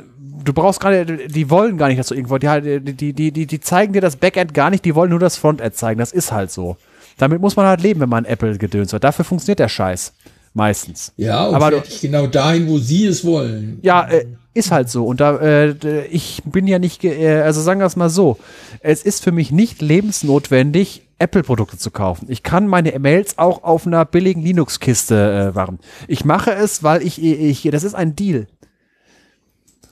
du 0.44 0.52
brauchst 0.52 0.80
gerade, 0.80 1.28
die 1.28 1.50
wollen 1.50 1.76
gar 1.78 1.88
nicht, 1.88 1.98
dass 1.98 2.08
du 2.08 2.14
irgendwo, 2.14 2.38
die, 2.38 2.80
die, 2.80 3.12
die, 3.12 3.32
die, 3.32 3.46
die 3.46 3.60
zeigen 3.60 3.92
dir 3.92 4.00
das 4.00 4.16
Backend 4.16 4.54
gar 4.54 4.70
nicht, 4.70 4.84
die 4.84 4.94
wollen 4.94 5.10
nur 5.10 5.20
das 5.20 5.36
Frontend 5.36 5.76
zeigen. 5.76 5.98
Das 6.00 6.12
ist 6.12 6.32
halt 6.32 6.50
so. 6.50 6.76
Damit 7.18 7.40
muss 7.40 7.54
man 7.54 7.66
halt 7.66 7.80
leben, 7.80 8.00
wenn 8.00 8.08
man 8.08 8.24
Apple 8.24 8.58
gedöns 8.58 8.92
wird. 8.92 9.04
Dafür 9.04 9.24
funktioniert 9.24 9.60
der 9.60 9.68
Scheiß. 9.68 10.12
Meistens. 10.52 11.12
Ja, 11.16 11.48
Aber 11.50 11.82
genau 12.00 12.26
dahin, 12.28 12.68
wo 12.68 12.78
sie 12.78 13.06
es 13.06 13.24
wollen. 13.24 13.78
Ja, 13.82 14.08
äh, 14.08 14.24
Ist 14.54 14.70
halt 14.70 14.88
so. 14.88 15.04
Und 15.04 15.20
da, 15.20 15.36
äh, 15.38 16.06
ich 16.06 16.42
bin 16.44 16.68
ja 16.68 16.78
nicht, 16.78 17.02
äh, 17.02 17.40
also 17.42 17.60
sagen 17.60 17.80
wir 17.80 17.86
es 17.86 17.96
mal 17.96 18.08
so. 18.08 18.38
Es 18.80 19.02
ist 19.02 19.22
für 19.22 19.32
mich 19.32 19.50
nicht 19.50 19.82
lebensnotwendig, 19.82 21.02
Apple-Produkte 21.18 21.76
zu 21.76 21.90
kaufen. 21.90 22.26
Ich 22.28 22.42
kann 22.42 22.68
meine 22.68 22.96
Mails 22.98 23.38
auch 23.38 23.64
auf 23.64 23.86
einer 23.86 24.04
billigen 24.04 24.42
Linux-Kiste 24.42 25.50
äh, 25.52 25.54
warten. 25.54 25.78
Ich 26.06 26.24
mache 26.24 26.52
es, 26.52 26.82
weil 26.82 27.02
ich, 27.02 27.22
ich, 27.22 27.62
das 27.70 27.82
ist 27.82 27.94
ein 27.94 28.14
Deal. 28.14 28.46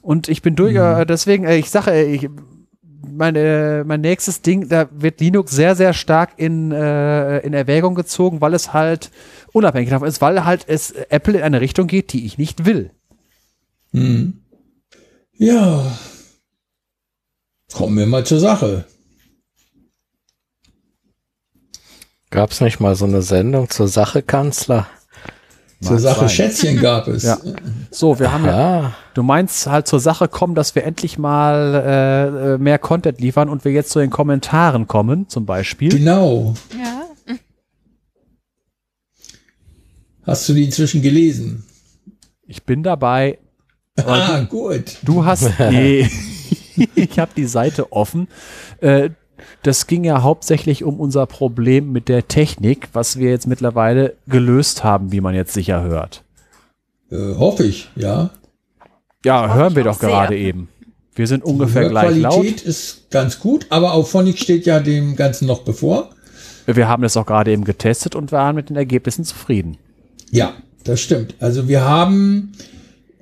Und 0.00 0.28
ich 0.28 0.42
bin 0.42 0.56
durch, 0.56 0.76
äh, 0.76 1.06
deswegen, 1.06 1.44
äh, 1.44 1.56
ich 1.56 1.70
sage, 1.70 1.92
äh, 1.92 2.12
ich, 2.12 2.28
mein, 3.10 3.36
äh, 3.36 3.84
mein 3.84 4.00
nächstes 4.00 4.42
Ding, 4.42 4.68
da 4.68 4.88
wird 4.92 5.20
Linux 5.20 5.52
sehr, 5.52 5.74
sehr 5.74 5.92
stark 5.92 6.30
in, 6.36 6.72
äh, 6.72 7.38
in 7.38 7.52
Erwägung 7.52 7.94
gezogen, 7.94 8.40
weil 8.40 8.54
es 8.54 8.72
halt 8.72 9.10
unabhängig 9.52 9.90
davon 9.90 10.08
ist, 10.08 10.20
weil 10.20 10.44
halt 10.44 10.64
es 10.68 10.92
Apple 10.92 11.38
in 11.38 11.42
eine 11.42 11.60
Richtung 11.60 11.86
geht, 11.86 12.12
die 12.12 12.26
ich 12.26 12.38
nicht 12.38 12.64
will. 12.64 12.90
Ja. 15.42 15.98
Kommen 17.72 17.98
wir 17.98 18.06
mal 18.06 18.24
zur 18.24 18.38
Sache. 18.38 18.84
Gab's 22.30 22.60
nicht 22.60 22.78
mal 22.78 22.94
so 22.94 23.06
eine 23.06 23.22
Sendung 23.22 23.68
zur 23.68 23.88
Sache, 23.88 24.22
Kanzler? 24.22 24.86
Zur 25.80 25.98
Sache 25.98 26.20
sein. 26.20 26.28
Schätzchen 26.28 26.80
gab 26.80 27.08
es. 27.08 27.24
Ja. 27.24 27.40
So, 27.90 28.20
wir 28.20 28.30
haben 28.30 28.44
ja, 28.44 28.94
du 29.14 29.24
meinst 29.24 29.66
halt 29.66 29.88
zur 29.88 29.98
Sache 29.98 30.28
kommen, 30.28 30.54
dass 30.54 30.76
wir 30.76 30.84
endlich 30.84 31.18
mal 31.18 32.54
äh, 32.54 32.58
mehr 32.58 32.78
Content 32.78 33.20
liefern 33.20 33.48
und 33.48 33.64
wir 33.64 33.72
jetzt 33.72 33.90
zu 33.90 33.98
den 33.98 34.10
Kommentaren 34.10 34.86
kommen, 34.86 35.28
zum 35.28 35.44
Beispiel. 35.44 35.90
Genau. 35.90 36.54
Ja. 36.78 37.36
Hast 40.22 40.48
du 40.48 40.52
die 40.52 40.64
inzwischen 40.66 41.02
gelesen? 41.02 41.64
Ich 42.46 42.62
bin 42.62 42.84
dabei. 42.84 43.38
Ah, 43.98 44.40
gut. 44.48 44.98
Du 45.02 45.24
hast, 45.24 45.50
nee, 45.70 46.08
ich 46.94 47.18
habe 47.18 47.32
die 47.36 47.46
Seite 47.46 47.92
offen. 47.92 48.28
Äh, 48.80 49.10
das 49.62 49.86
ging 49.86 50.04
ja 50.04 50.22
hauptsächlich 50.22 50.84
um 50.84 50.98
unser 50.98 51.26
Problem 51.26 51.92
mit 51.92 52.08
der 52.08 52.28
Technik, 52.28 52.88
was 52.92 53.18
wir 53.18 53.30
jetzt 53.30 53.46
mittlerweile 53.46 54.14
gelöst 54.26 54.82
haben, 54.82 55.12
wie 55.12 55.20
man 55.20 55.34
jetzt 55.34 55.52
sicher 55.52 55.82
hört. 55.82 56.24
Äh, 57.10 57.34
hoffe 57.36 57.64
ich, 57.64 57.90
ja. 57.94 58.30
Ja, 59.24 59.54
hören 59.54 59.76
wir 59.76 59.84
doch 59.84 59.98
gerade 59.98 60.34
sehr. 60.34 60.46
eben. 60.46 60.68
Wir 61.14 61.26
sind 61.26 61.44
ungefähr 61.44 61.88
gleich 61.88 62.16
laut. 62.16 62.62
ist 62.62 63.10
ganz 63.10 63.38
gut, 63.38 63.66
aber 63.68 63.92
auch 63.92 64.06
Phonic 64.06 64.38
steht 64.38 64.64
ja 64.64 64.80
dem 64.80 65.14
Ganzen 65.14 65.46
noch 65.46 65.62
bevor. 65.62 66.10
Wir 66.66 66.88
haben 66.88 67.02
das 67.02 67.16
auch 67.16 67.26
gerade 67.26 67.52
eben 67.52 67.64
getestet 67.64 68.14
und 68.14 68.32
waren 68.32 68.54
mit 68.56 68.70
den 68.70 68.76
Ergebnissen 68.76 69.24
zufrieden. 69.24 69.76
Ja, 70.30 70.54
das 70.84 71.00
stimmt. 71.00 71.34
Also 71.38 71.68
wir 71.68 71.84
haben 71.84 72.52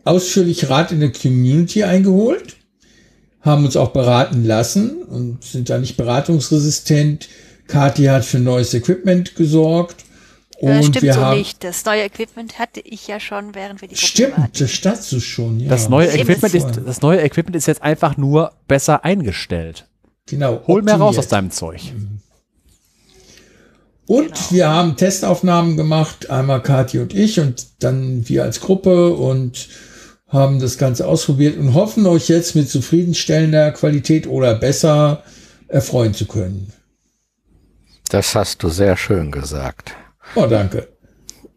ausführlich 0.05 0.68
Rat 0.70 0.92
in 0.92 1.01
der 1.01 1.12
Community 1.12 1.84
eingeholt, 1.84 2.57
haben 3.40 3.64
uns 3.64 3.76
auch 3.76 3.90
beraten 3.90 4.44
lassen 4.44 5.03
und 5.03 5.44
sind 5.44 5.70
da 5.70 5.78
nicht 5.78 5.96
beratungsresistent. 5.96 7.28
Kathi 7.68 8.05
hat 8.05 8.24
für 8.24 8.38
neues 8.38 8.74
Equipment 8.74 9.36
gesorgt. 9.36 10.05
Und 10.59 10.68
das 10.68 10.86
stimmt 10.86 11.03
wir 11.03 11.14
so 11.14 11.20
haben, 11.20 11.38
nicht. 11.38 11.64
Das 11.64 11.84
neue 11.86 12.03
Equipment 12.03 12.59
hatte 12.59 12.80
ich 12.80 13.07
ja 13.07 13.18
schon, 13.18 13.55
während 13.55 13.80
wir 13.80 13.88
die 13.88 13.94
Gruppe 13.94 14.32
waren. 14.36 14.51
Stimmt, 14.53 14.61
das 14.61 14.70
statst 14.72 15.12
du 15.12 15.20
schon. 15.20 15.59
Ja. 15.61 15.70
Das 15.70 15.88
neue 15.88 16.11
Stimmt. 16.11 16.28
Equipment 16.28 16.55
ist, 16.55 16.66
das 16.84 17.01
neue 17.01 17.20
Equipment 17.22 17.57
ist 17.57 17.66
jetzt 17.66 17.80
einfach 17.82 18.18
nur 18.18 18.53
besser 18.68 19.05
eingestellt. 19.05 19.86
Genau. 20.26 20.62
Hol 20.66 20.82
mehr 20.82 20.96
raus 20.96 21.16
aus 21.16 21.28
deinem 21.28 21.51
Zeug. 21.51 21.80
Und 24.07 24.26
Genau. 24.26 24.51
wir 24.51 24.68
haben 24.68 24.96
Testaufnahmen 24.96 25.76
gemacht, 25.76 26.30
einmal 26.30 26.62
Kathi 26.62 26.98
und 26.98 27.14
ich 27.14 27.40
und 27.40 27.68
dann 27.78 28.28
wir 28.28 28.42
als 28.42 28.61
Gruppe 28.61 29.14
und 29.14 29.68
haben 30.31 30.61
das 30.61 30.78
Ganze 30.78 31.07
ausprobiert 31.07 31.59
und 31.59 31.74
hoffen 31.74 32.07
euch 32.07 32.28
jetzt 32.28 32.57
mit 32.57 32.70
zufriedenstellender 32.70 33.72
Qualität 33.72 34.26
oder 34.26 34.55
besser 34.55 35.22
erfreuen 35.68 36.14
zu 36.14 36.26
können. 36.26 36.72
das 38.09 38.35
hast 38.35 38.62
du 38.62 38.68
sehr 38.70 38.97
schön 38.97 39.31
gesagt. 39.31 39.95
Oh, 40.35 40.47
danke. 40.47 40.89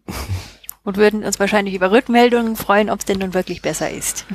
Und 0.86 0.98
würden 0.98 1.24
uns 1.24 1.40
wahrscheinlich 1.40 1.76
über 1.76 1.92
Rückmeldungen 1.92 2.58
freuen, 2.58 2.90
ob 2.90 3.00
es 3.00 3.06
denn 3.06 3.20
nun 3.20 3.34
wirklich 3.34 3.62
besser 3.62 3.90
ist. 3.90 4.26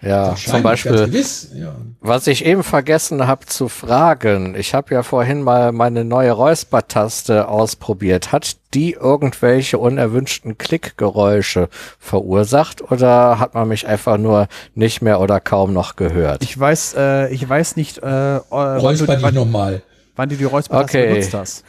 Ja, 0.00 0.34
zum 0.36 0.62
Beispiel, 0.62 1.04
Gewiss, 1.04 1.50
ja. 1.54 1.74
was 2.00 2.26
ich 2.26 2.46
eben 2.46 2.62
vergessen 2.62 3.26
habe 3.26 3.44
zu 3.44 3.68
fragen. 3.68 4.54
Ich 4.54 4.72
habe 4.72 4.94
ja 4.94 5.02
vorhin 5.02 5.42
mal 5.42 5.70
meine 5.72 6.06
neue 6.06 6.32
Räuspertaste 6.32 7.48
ausprobiert. 7.48 8.32
Hat 8.32 8.56
die 8.72 8.92
irgendwelche 8.92 9.76
unerwünschten 9.76 10.56
Klickgeräusche 10.56 11.68
verursacht 11.98 12.90
oder 12.90 13.38
hat 13.38 13.52
man 13.52 13.68
mich 13.68 13.86
einfach 13.86 14.16
nur 14.16 14.48
nicht 14.74 15.02
mehr 15.02 15.20
oder 15.20 15.40
kaum 15.40 15.74
noch 15.74 15.96
gehört? 15.96 16.42
Ich 16.42 16.58
weiß, 16.58 16.94
äh, 16.96 17.28
ich 17.34 17.46
weiß 17.46 17.76
nicht, 17.76 17.98
äh, 17.98 18.36
äh, 18.36 18.40
wann, 18.48 18.78
Räusper 18.80 19.14
dich 19.14 19.22
wann, 19.22 19.34
nochmal. 19.34 19.82
wann 20.16 20.30
du 20.30 20.36
die 20.36 20.44
Räuspertaste 20.44 20.98
Okay. 20.98 21.08
benutzt 21.12 21.34
hast. 21.34 21.64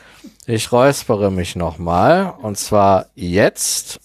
Ich 0.46 0.72
räuspere 0.72 1.30
mich 1.30 1.58
nochmal 1.58 2.34
und 2.42 2.58
zwar 2.58 3.08
jetzt. 3.16 4.00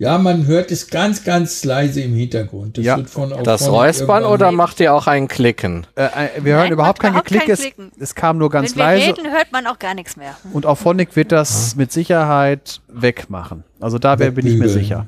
Ja, 0.00 0.16
man 0.16 0.46
hört 0.46 0.70
es 0.70 0.88
ganz, 0.88 1.24
ganz 1.24 1.62
leise 1.62 2.00
im 2.00 2.14
Hintergrund. 2.14 2.78
Das 2.78 2.84
Ja, 2.86 2.96
wird 2.96 3.10
von 3.10 3.34
Das 3.44 3.70
Räuspern 3.70 4.24
oder 4.24 4.50
macht 4.50 4.80
ihr 4.80 4.94
auch 4.94 5.06
ein 5.06 5.28
Klicken? 5.28 5.86
Äh, 5.94 6.04
äh, 6.04 6.08
wir 6.42 6.54
hören 6.54 6.62
Nein, 6.64 6.72
überhaupt 6.72 7.00
kein 7.00 7.12
Geklick. 7.12 7.46
Es, 7.50 7.60
Klicken. 7.60 7.92
es 8.00 8.14
kam 8.14 8.38
nur 8.38 8.48
ganz 8.48 8.70
Wenn 8.70 8.78
wir 8.78 8.84
leise. 8.84 9.06
reden, 9.08 9.30
hört 9.30 9.52
man 9.52 9.66
auch 9.66 9.78
gar 9.78 9.92
nichts 9.94 10.16
mehr. 10.16 10.34
Und 10.54 10.64
auf 10.64 10.78
Phonic 10.78 11.16
wird 11.16 11.32
das 11.32 11.76
mit 11.76 11.92
Sicherheit 11.92 12.80
wegmachen. 12.88 13.64
Also 13.78 13.98
da 13.98 14.16
bin 14.16 14.46
ich 14.46 14.56
mir 14.56 14.70
sicher. 14.70 15.06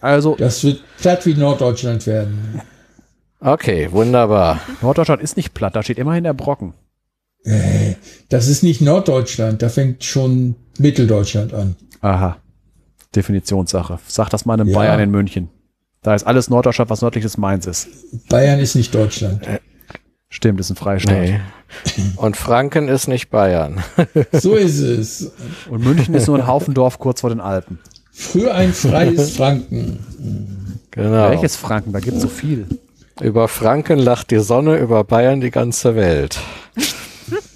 Also 0.00 0.36
Das 0.36 0.64
wird 0.64 0.80
platt 0.98 1.26
wie 1.26 1.34
Norddeutschland 1.34 2.06
werden. 2.06 2.62
Okay, 3.40 3.88
wunderbar. 3.92 4.58
Norddeutschland 4.80 5.20
ist 5.20 5.36
nicht 5.36 5.52
platt, 5.52 5.76
da 5.76 5.82
steht 5.82 5.98
immerhin 5.98 6.24
der 6.24 6.32
Brocken. 6.32 6.72
Das 8.30 8.48
ist 8.48 8.62
nicht 8.62 8.80
Norddeutschland, 8.80 9.60
da 9.60 9.68
fängt 9.68 10.02
schon 10.02 10.54
Mitteldeutschland 10.78 11.52
an. 11.52 11.76
Aha. 12.00 12.38
Definitionssache. 13.14 13.98
Sag 14.06 14.28
das 14.30 14.44
mal 14.44 14.54
einem 14.54 14.68
Ja. 14.68 14.78
Bayern 14.78 15.00
in 15.00 15.10
München. 15.10 15.48
Da 16.02 16.14
ist 16.14 16.26
alles 16.26 16.48
Norddeutschland, 16.50 16.90
was 16.90 17.02
nördlich 17.02 17.24
des 17.24 17.36
Mainz 17.38 17.66
ist. 17.66 17.88
Bayern 18.28 18.60
ist 18.60 18.74
nicht 18.74 18.94
Deutschland. 18.94 19.42
Stimmt, 20.30 20.60
ist 20.60 20.70
ein 20.70 20.76
Freistaat. 20.76 21.14
Nee. 21.16 21.40
Und 22.16 22.36
Franken 22.36 22.88
ist 22.88 23.08
nicht 23.08 23.30
Bayern. 23.30 23.82
So 24.32 24.54
ist 24.54 24.78
es. 24.78 25.32
Und 25.70 25.82
München 25.84 26.14
ist 26.14 26.26
nur 26.26 26.36
ein 26.38 26.46
Haufendorf 26.46 26.98
kurz 26.98 27.22
vor 27.22 27.30
den 27.30 27.40
Alpen. 27.40 27.78
Früher 28.12 28.54
ein 28.54 28.72
freies 28.72 29.30
Franken. 29.36 29.98
Genau. 30.90 31.30
Welches 31.30 31.56
Franken? 31.56 31.92
Da 31.92 32.00
gibt's 32.00 32.20
so 32.22 32.28
viel. 32.28 32.66
Über 33.20 33.48
Franken 33.48 33.98
lacht 33.98 34.30
die 34.30 34.38
Sonne, 34.38 34.76
über 34.78 35.02
Bayern 35.02 35.40
die 35.40 35.50
ganze 35.50 35.96
Welt. 35.96 36.38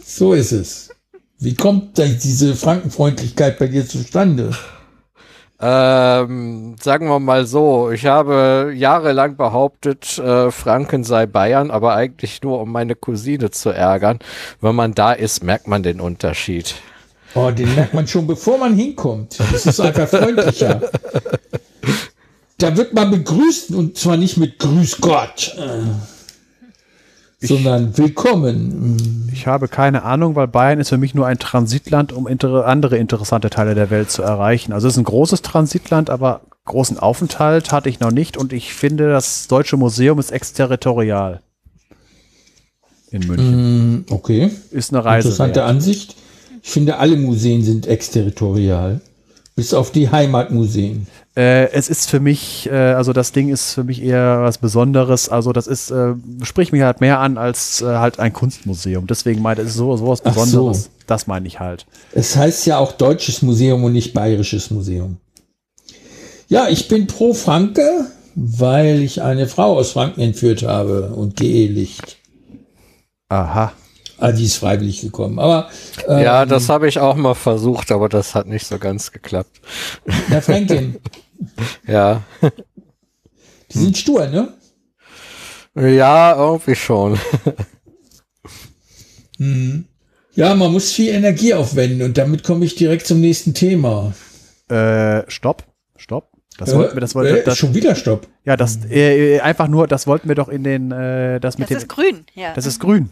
So 0.05 0.33
ist 0.35 0.53
es. 0.53 0.91
Wie 1.39 1.55
kommt 1.55 1.99
diese 1.99 2.55
Frankenfreundlichkeit 2.57 3.59
bei 3.59 3.67
dir 3.69 3.87
zustande? 3.87 4.51
Ähm, 5.65 6.75
sagen 6.83 7.07
wir 7.07 7.21
mal 7.21 7.47
so, 7.47 7.93
ich 7.93 8.07
habe 8.07 8.73
jahrelang 8.75 9.37
behauptet, 9.37 10.19
äh, 10.19 10.51
Franken 10.51 11.05
sei 11.05 11.27
Bayern, 11.27 11.71
aber 11.71 11.95
eigentlich 11.95 12.43
nur, 12.43 12.61
um 12.61 12.73
meine 12.73 12.97
Cousine 12.97 13.53
zu 13.53 13.71
ärgern. 13.71 14.19
Wenn 14.61 14.75
man 14.75 14.93
da 14.95 15.13
ist, 15.13 15.45
merkt 15.45 15.69
man 15.69 15.85
den 15.85 16.01
Unterschied. 16.01 16.75
Oh, 17.35 17.53
den 17.53 17.73
merkt 17.77 17.95
man 17.95 18.09
schon, 18.09 18.27
bevor 18.27 18.59
man 18.59 18.75
hinkommt. 18.75 19.39
Das 19.39 19.65
ist 19.65 19.81
einfach 19.81 20.09
freundlicher. 20.09 20.83
Da 22.59 22.77
wird 22.77 22.93
man 22.93 23.11
begrüßt 23.11 23.71
und 23.71 23.97
zwar 23.97 24.17
nicht 24.17 24.37
mit 24.37 24.59
Grüß 24.59 25.01
Gott, 25.01 25.55
äh, 25.59 25.83
sondern 27.43 27.97
Willkommen. 27.99 29.28
Ich 29.32 29.47
habe 29.47 29.68
keine 29.68 30.03
Ahnung, 30.05 30.36
weil 30.36 30.49
Bayern 30.49 30.78
ist 30.80 30.90
für 30.90 30.99
mich 30.99 31.14
nur 31.14 31.26
ein 31.26 31.38
Transitland, 31.38 32.12
um 32.12 32.26
inter 32.28 32.66
andere 32.66 32.97
interessante 32.99 33.51
Teile 33.51 33.74
der 33.74 33.90
Welt 33.90 34.11
zu 34.11 34.22
erreichen. 34.22 34.72
Also 34.72 34.88
es 34.88 34.95
ist 34.95 34.99
ein 34.99 35.05
großes 35.05 35.43
Transitland, 35.43 36.11
aber 36.11 36.43
großen 36.64 36.99
Aufenthalt 36.99 37.72
hatte 37.72 37.88
ich 37.88 38.01
noch 38.01 38.12
nicht 38.12 38.36
und 38.36 38.53
ich 38.53 38.72
finde, 38.74 39.09
das 39.11 39.49
Deutsche 39.49 39.76
Museum 39.76 40.18
ist 40.18 40.30
exterritorial. 40.30 41.40
In 43.11 43.26
München. 43.26 43.95
Mm, 43.97 44.05
Okay, 44.09 44.51
Ist 44.70 44.93
eine 44.93 45.05
Reise. 45.05 45.28
interessante 45.28 45.61
wert. 45.61 45.68
Ansicht. 45.68 46.16
Ich 46.62 46.70
finde, 46.70 46.99
alle 46.99 47.16
Museen 47.16 47.62
sind 47.64 47.86
exterritorial. 47.86 49.01
Bis 49.55 49.75
auf 49.75 49.91
die 49.91 50.11
Heimatmuseen. 50.11 51.07
Äh, 51.37 51.71
es 51.73 51.89
ist 51.89 52.09
für 52.09 52.21
mich, 52.21 52.69
äh, 52.71 52.75
also 52.75 53.13
das 53.13 53.33
Ding 53.33 53.51
ist 53.51 53.75
für 53.75 53.85
mich 53.85 54.03
eher 54.03 54.43
was 54.43 54.59
Besonderes. 54.59 55.29
Also 55.29 55.53
das 55.53 55.67
ist, 55.67 55.91
äh, 55.91 56.15
spricht 56.43 56.73
mich 56.73 56.83
halt 56.83 57.01
mehr 57.01 57.21
an 57.21 57.37
als 57.37 57.83
äh, 57.83 57.87
halt 57.87 58.19
ein 58.19 58.33
Kunstmuseum. 58.33 59.07
Deswegen 59.07 59.43
meinte 59.43 59.63
ich, 59.63 59.69
es 59.69 59.73
ist 59.75 59.79
so, 59.79 59.95
sowas 59.97 60.23
Ach 60.25 60.35
so. 60.35 60.41
Besonderes. 60.41 60.91
Das 61.07 61.27
meine 61.27 61.47
ich 61.47 61.61
halt. 61.61 61.87
Es 62.13 62.37
heißt 62.37 62.67
ja 62.67 62.79
auch 62.79 62.93
Deutsches 62.93 63.43
Museum 63.43 63.85
und 63.85 63.93
nicht 63.93 64.15
Bayerisches 64.15 64.71
Museum. 64.71 65.19
Ja, 66.49 66.69
ich 66.69 66.89
bin 66.89 67.07
pro 67.07 67.35
Franke, 67.35 68.07
weil 68.35 69.03
ich 69.03 69.23
eine 69.23 69.47
Frau 69.47 69.79
aus 69.79 69.93
Franken 69.93 70.21
entführt 70.21 70.63
habe 70.63 71.13
und 71.15 71.37
geehelicht. 71.37 72.17
Aha. 73.29 73.73
Ah, 74.23 74.31
die 74.31 74.45
ist 74.45 74.57
freiwillig 74.57 75.01
gekommen. 75.01 75.41
Aber 75.41 75.68
ähm, 76.07 76.20
ja, 76.23 76.47
das 76.47 76.68
habe 76.68 76.87
ich 76.87 77.01
auch 77.01 77.16
mal 77.16 77.35
versucht, 77.35 77.91
aber 77.91 78.09
das 78.09 78.37
hat 78.37 78.47
nicht 78.47 78.66
so 78.66 78.79
ganz 78.79 79.11
geklappt. 79.11 79.61
Herr 80.29 80.43
Franklin, 80.43 80.97
Ja. 81.89 82.23
Die 83.73 83.79
sind 83.79 83.99
stur, 83.99 84.29
ne? 84.29 84.55
Ja, 85.75 86.37
irgendwie 86.37 86.77
schon. 86.77 87.18
Ja, 90.35 90.55
man 90.55 90.70
muss 90.73 90.93
viel 90.93 91.09
Energie 91.09 91.53
aufwenden 91.53 92.03
und 92.03 92.16
damit 92.16 92.45
komme 92.45 92.64
ich 92.64 92.77
direkt 92.77 93.07
zum 93.09 93.20
nächsten 93.20 93.55
Thema. 93.55 94.12
Äh, 94.68 95.29
stopp, 95.29 95.64
stopp. 95.97 96.31
Das 96.59 96.70
Äh, 96.73 96.77
wollten 96.77 96.95
wir, 96.97 97.01
das 97.01 97.14
wollten 97.16 97.37
äh, 97.39 97.43
das, 97.43 97.59
schon 97.59 97.75
wieder 97.75 97.95
Stopp. 97.97 98.29
ja, 98.45 98.57
das, 98.57 98.79
äh, 98.89 99.41
einfach 99.41 99.66
nur, 99.68 99.89
das 99.89 100.07
wollten 100.07 100.29
wir 100.29 100.37
doch 100.37 100.49
in 100.49 100.62
den, 100.62 100.93
äh, 100.93 101.41
das 101.41 101.59
mit 101.59 101.64
Das 101.70 101.70
dem, 101.70 101.79
ist 101.79 101.89
grün, 101.89 102.25
ja. 102.35 102.53
das 102.55 102.66
ist 102.66 102.79
grün. 102.79 103.11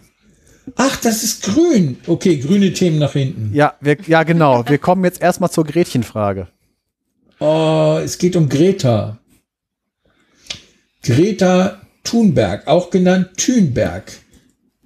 Ach, 0.76 0.96
das 1.00 1.22
ist 1.22 1.42
grün. 1.42 1.98
Okay, 2.06 2.36
grüne 2.38 2.72
Themen 2.72 2.98
nach 2.98 3.12
hinten. 3.12 3.50
Ja, 3.54 3.74
wir, 3.80 3.96
ja, 4.06 4.22
genau. 4.22 4.64
Wir 4.68 4.78
kommen 4.78 5.04
jetzt 5.04 5.20
erstmal 5.20 5.50
zur 5.50 5.64
Gretchenfrage. 5.64 6.48
Oh, 7.38 7.98
es 8.02 8.18
geht 8.18 8.36
um 8.36 8.48
Greta. 8.48 9.18
Greta 11.02 11.80
Thunberg, 12.04 12.66
auch 12.66 12.90
genannt 12.90 13.30
Thunberg, 13.36 14.12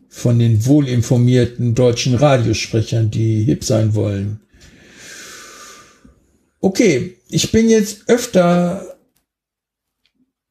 von 0.08 0.38
den 0.38 0.64
wohlinformierten 0.64 1.74
deutschen 1.74 2.14
Radiosprechern, 2.14 3.10
die 3.10 3.42
hip 3.42 3.64
sein 3.64 3.94
wollen. 3.94 4.40
Okay, 6.60 7.16
ich 7.28 7.50
bin 7.50 7.68
jetzt 7.68 8.08
öfter, 8.08 8.96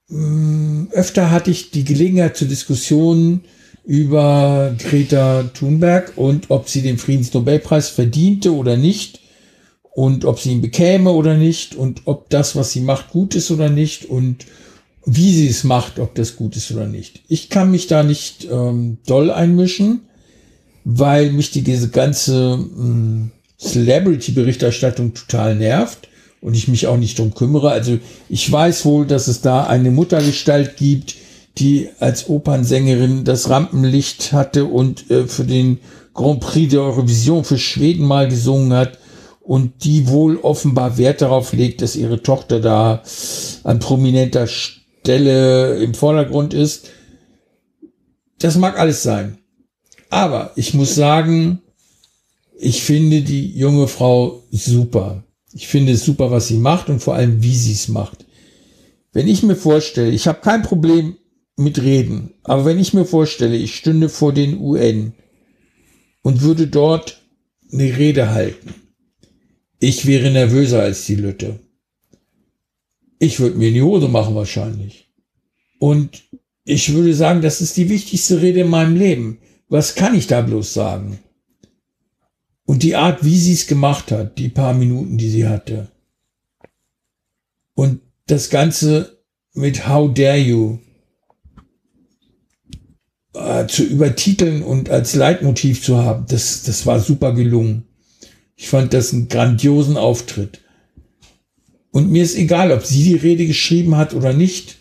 mh, 0.09 0.91
öfter 0.91 1.31
hatte 1.31 1.49
ich 1.49 1.71
die 1.71 1.85
Gelegenheit 1.85 2.35
zur 2.35 2.47
Diskussion 2.47 3.45
über 3.85 4.75
Greta 4.77 5.43
Thunberg 5.53 6.13
und 6.15 6.49
ob 6.49 6.69
sie 6.69 6.81
den 6.81 6.97
Friedensnobelpreis 6.97 7.89
verdiente 7.89 8.53
oder 8.53 8.77
nicht 8.77 9.19
und 9.91 10.25
ob 10.25 10.39
sie 10.39 10.51
ihn 10.51 10.61
bekäme 10.61 11.11
oder 11.11 11.35
nicht 11.35 11.75
und 11.75 12.01
ob 12.05 12.29
das, 12.29 12.55
was 12.55 12.71
sie 12.71 12.81
macht, 12.81 13.11
gut 13.11 13.35
ist 13.35 13.51
oder 13.51 13.69
nicht 13.69 14.05
und 14.05 14.45
wie 15.05 15.33
sie 15.33 15.47
es 15.47 15.63
macht, 15.65 15.99
ob 15.99 16.15
das 16.15 16.37
gut 16.37 16.55
ist 16.55 16.71
oder 16.71 16.87
nicht. 16.87 17.21
Ich 17.27 17.49
kann 17.49 17.71
mich 17.71 17.87
da 17.87 18.03
nicht 18.03 18.47
ähm, 18.49 18.99
doll 19.05 19.31
einmischen, 19.31 20.01
weil 20.85 21.31
mich 21.31 21.51
die, 21.51 21.61
diese 21.61 21.89
ganze 21.89 22.57
mh, 22.57 23.29
Celebrity-Berichterstattung 23.59 25.13
total 25.13 25.55
nervt 25.55 26.07
und 26.41 26.55
ich 26.55 26.69
mich 26.69 26.87
auch 26.87 26.97
nicht 26.97 27.19
drum 27.19 27.33
kümmere. 27.33 27.71
Also 27.71 27.99
ich 28.29 28.49
weiß 28.49 28.85
wohl, 28.85 29.05
dass 29.05 29.27
es 29.27 29.41
da 29.41 29.65
eine 29.65 29.91
Muttergestalt 29.91 30.77
gibt, 30.77 31.15
die 31.57 31.89
als 31.99 32.29
Opernsängerin 32.29 33.25
das 33.25 33.49
Rampenlicht 33.49 34.33
hatte 34.33 34.65
und 34.65 35.09
äh, 35.11 35.27
für 35.27 35.43
den 35.43 35.79
Grand 36.13 36.39
Prix 36.39 36.71
der 36.71 36.81
Eurovision 36.81 37.43
für 37.43 37.57
Schweden 37.57 38.05
mal 38.05 38.27
gesungen 38.27 38.73
hat 38.73 38.99
und 39.41 39.83
die 39.83 40.07
wohl 40.07 40.37
offenbar 40.37 40.97
Wert 40.97 41.21
darauf 41.21 41.53
legt, 41.53 41.81
dass 41.81 41.95
ihre 41.95 42.21
Tochter 42.21 42.59
da 42.59 43.03
an 43.63 43.79
prominenter 43.79 44.47
Stelle 44.47 45.77
im 45.77 45.93
Vordergrund 45.93 46.53
ist. 46.53 46.89
Das 48.39 48.57
mag 48.57 48.79
alles 48.79 49.03
sein. 49.03 49.37
Aber 50.09 50.51
ich 50.55 50.73
muss 50.73 50.95
sagen, 50.95 51.61
ich 52.57 52.83
finde 52.83 53.21
die 53.21 53.51
junge 53.57 53.87
Frau 53.87 54.43
super. 54.51 55.23
Ich 55.51 55.67
finde 55.67 55.93
es 55.93 56.05
super, 56.05 56.31
was 56.31 56.47
sie 56.47 56.57
macht 56.57 56.89
und 56.89 56.99
vor 56.99 57.15
allem, 57.15 57.43
wie 57.43 57.55
sie 57.55 57.73
es 57.73 57.87
macht. 57.87 58.25
Wenn 59.11 59.27
ich 59.27 59.43
mir 59.43 59.55
vorstelle, 59.55 60.09
ich 60.09 60.27
habe 60.27 60.39
kein 60.41 60.63
Problem 60.63 61.17
mit 61.55 61.81
Reden, 61.81 62.33
aber 62.43 62.65
wenn 62.65 62.79
ich 62.79 62.93
mir 62.93 63.05
vorstelle, 63.05 63.55
ich 63.55 63.75
stünde 63.75 64.09
vor 64.09 64.33
den 64.33 64.59
UN 64.59 65.13
und 66.21 66.41
würde 66.41 66.67
dort 66.67 67.21
eine 67.71 67.97
Rede 67.97 68.31
halten, 68.31 68.73
ich 69.79 70.05
wäre 70.05 70.31
nervöser 70.31 70.81
als 70.81 71.05
die 71.05 71.15
Lütte. 71.15 71.59
Ich 73.19 73.39
würde 73.39 73.57
mir 73.57 73.67
in 73.67 73.73
die 73.73 73.81
Hose 73.81 74.07
machen 74.07 74.33
wahrscheinlich. 74.33 75.09
Und 75.79 76.23
ich 76.63 76.93
würde 76.93 77.13
sagen, 77.13 77.41
das 77.41 77.61
ist 77.61 77.75
die 77.75 77.89
wichtigste 77.89 78.41
Rede 78.41 78.61
in 78.61 78.69
meinem 78.69 78.95
Leben. 78.95 79.39
Was 79.67 79.95
kann 79.95 80.15
ich 80.15 80.27
da 80.27 80.41
bloß 80.41 80.73
sagen? 80.73 81.19
Und 82.65 82.83
die 82.83 82.95
Art, 82.95 83.25
wie 83.25 83.37
sie 83.37 83.53
es 83.53 83.67
gemacht 83.67 84.11
hat, 84.11 84.37
die 84.37 84.49
paar 84.49 84.73
Minuten, 84.73 85.17
die 85.17 85.29
sie 85.29 85.47
hatte. 85.47 85.91
Und 87.73 87.99
das 88.27 88.49
Ganze 88.49 89.21
mit 89.53 89.87
How 89.87 90.13
dare 90.13 90.37
you 90.37 90.79
äh, 93.33 93.67
zu 93.67 93.83
übertiteln 93.83 94.63
und 94.63 94.89
als 94.89 95.15
Leitmotiv 95.15 95.83
zu 95.83 95.97
haben, 95.97 96.25
das, 96.27 96.63
das 96.63 96.85
war 96.85 96.99
super 96.99 97.33
gelungen. 97.33 97.83
Ich 98.55 98.67
fand 98.67 98.93
das 98.93 99.13
einen 99.13 99.27
grandiosen 99.27 99.97
Auftritt. 99.97 100.61
Und 101.91 102.11
mir 102.11 102.23
ist 102.23 102.35
egal, 102.35 102.71
ob 102.71 102.85
sie 102.85 103.03
die 103.03 103.15
Rede 103.15 103.45
geschrieben 103.45 103.97
hat 103.97 104.13
oder 104.13 104.33
nicht. 104.33 104.77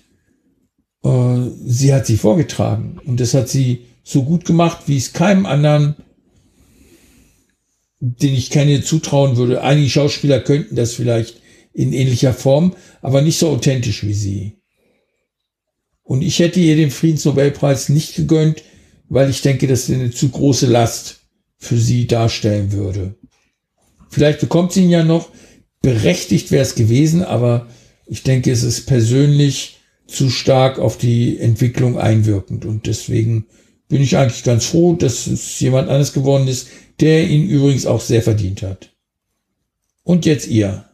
Äh, 1.04 1.40
sie 1.64 1.92
hat 1.92 2.06
sie 2.06 2.16
vorgetragen. 2.16 2.98
Und 3.04 3.20
das 3.20 3.34
hat 3.34 3.48
sie 3.48 3.86
so 4.02 4.24
gut 4.24 4.44
gemacht, 4.44 4.84
wie 4.86 4.96
es 4.96 5.12
keinem 5.12 5.46
anderen, 5.46 5.96
den 8.00 8.34
ich 8.34 8.50
kenne, 8.50 8.82
zutrauen 8.82 9.36
würde. 9.36 9.62
Einige 9.62 9.88
Schauspieler 9.88 10.40
könnten 10.40 10.74
das 10.74 10.94
vielleicht 10.94 11.40
in 11.72 11.92
ähnlicher 11.92 12.34
Form, 12.34 12.74
aber 13.00 13.22
nicht 13.22 13.38
so 13.38 13.48
authentisch 13.48 14.04
wie 14.04 14.14
sie. 14.14 14.61
Und 16.12 16.20
ich 16.20 16.40
hätte 16.40 16.60
ihr 16.60 16.76
den 16.76 16.90
Friedensnobelpreis 16.90 17.88
nicht 17.88 18.16
gegönnt, 18.16 18.62
weil 19.08 19.30
ich 19.30 19.40
denke, 19.40 19.66
dass 19.66 19.86
sie 19.86 19.94
eine 19.94 20.10
zu 20.10 20.28
große 20.28 20.66
Last 20.66 21.20
für 21.56 21.78
sie 21.78 22.06
darstellen 22.06 22.72
würde. 22.72 23.14
Vielleicht 24.10 24.40
bekommt 24.40 24.72
sie 24.72 24.82
ihn 24.82 24.90
ja 24.90 25.04
noch. 25.04 25.30
Berechtigt 25.80 26.50
wäre 26.50 26.64
es 26.64 26.74
gewesen, 26.74 27.24
aber 27.24 27.66
ich 28.04 28.24
denke, 28.24 28.52
es 28.52 28.62
ist 28.62 28.84
persönlich 28.84 29.80
zu 30.06 30.28
stark 30.28 30.78
auf 30.78 30.98
die 30.98 31.38
Entwicklung 31.38 31.98
einwirkend. 31.98 32.66
Und 32.66 32.86
deswegen 32.86 33.46
bin 33.88 34.02
ich 34.02 34.18
eigentlich 34.18 34.44
ganz 34.44 34.66
froh, 34.66 34.92
dass 34.92 35.26
es 35.26 35.58
jemand 35.60 35.88
anderes 35.88 36.12
geworden 36.12 36.46
ist, 36.46 36.68
der 37.00 37.26
ihn 37.26 37.48
übrigens 37.48 37.86
auch 37.86 38.02
sehr 38.02 38.20
verdient 38.20 38.60
hat. 38.60 38.90
Und 40.02 40.26
jetzt 40.26 40.46
ihr. 40.46 40.84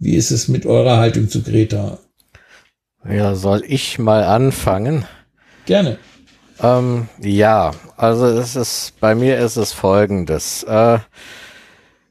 Wie 0.00 0.16
ist 0.16 0.32
es 0.32 0.48
mit 0.48 0.66
eurer 0.66 0.96
Haltung 0.96 1.28
zu 1.28 1.44
Greta? 1.44 2.00
Ja, 3.08 3.34
soll 3.34 3.64
ich 3.66 3.98
mal 3.98 4.24
anfangen? 4.24 5.04
Gerne. 5.66 5.98
Ähm, 6.60 7.08
ja, 7.18 7.72
also 7.96 8.26
es 8.26 8.54
ist, 8.54 9.00
bei 9.00 9.14
mir 9.14 9.38
ist 9.38 9.56
es 9.56 9.72
folgendes. 9.72 10.62
Äh, 10.62 10.98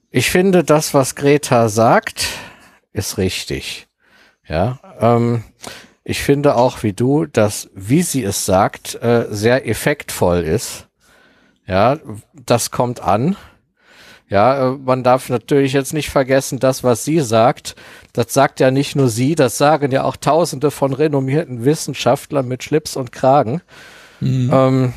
ich 0.09 0.29
finde, 0.29 0.63
das, 0.63 0.93
was 0.93 1.15
Greta 1.15 1.69
sagt, 1.69 2.27
ist 2.91 3.17
richtig. 3.17 3.87
Ja, 4.47 4.79
ähm, 4.99 5.43
ich 6.03 6.23
finde 6.23 6.55
auch 6.55 6.83
wie 6.83 6.93
du, 6.93 7.25
dass, 7.25 7.69
wie 7.73 8.01
sie 8.01 8.23
es 8.23 8.45
sagt, 8.45 8.95
äh, 8.95 9.27
sehr 9.29 9.67
effektvoll 9.67 10.39
ist. 10.39 10.87
Ja, 11.65 11.99
das 12.33 12.71
kommt 12.71 12.99
an. 12.99 13.37
Ja, 14.31 14.69
äh, 14.69 14.77
man 14.77 15.03
darf 15.03 15.27
natürlich 15.29 15.73
jetzt 15.73 15.93
nicht 15.93 16.09
vergessen, 16.09 16.57
das, 16.57 16.85
was 16.85 17.03
sie 17.03 17.19
sagt, 17.19 17.75
das 18.13 18.33
sagt 18.33 18.61
ja 18.61 18.71
nicht 18.71 18.95
nur 18.95 19.09
sie, 19.09 19.35
das 19.35 19.57
sagen 19.57 19.91
ja 19.91 20.03
auch 20.03 20.15
tausende 20.15 20.71
von 20.71 20.93
renommierten 20.93 21.65
Wissenschaftlern 21.65 22.47
mit 22.47 22.63
Schlips 22.63 22.95
und 22.95 23.11
Kragen. 23.11 23.61
Ähm, 24.51 24.93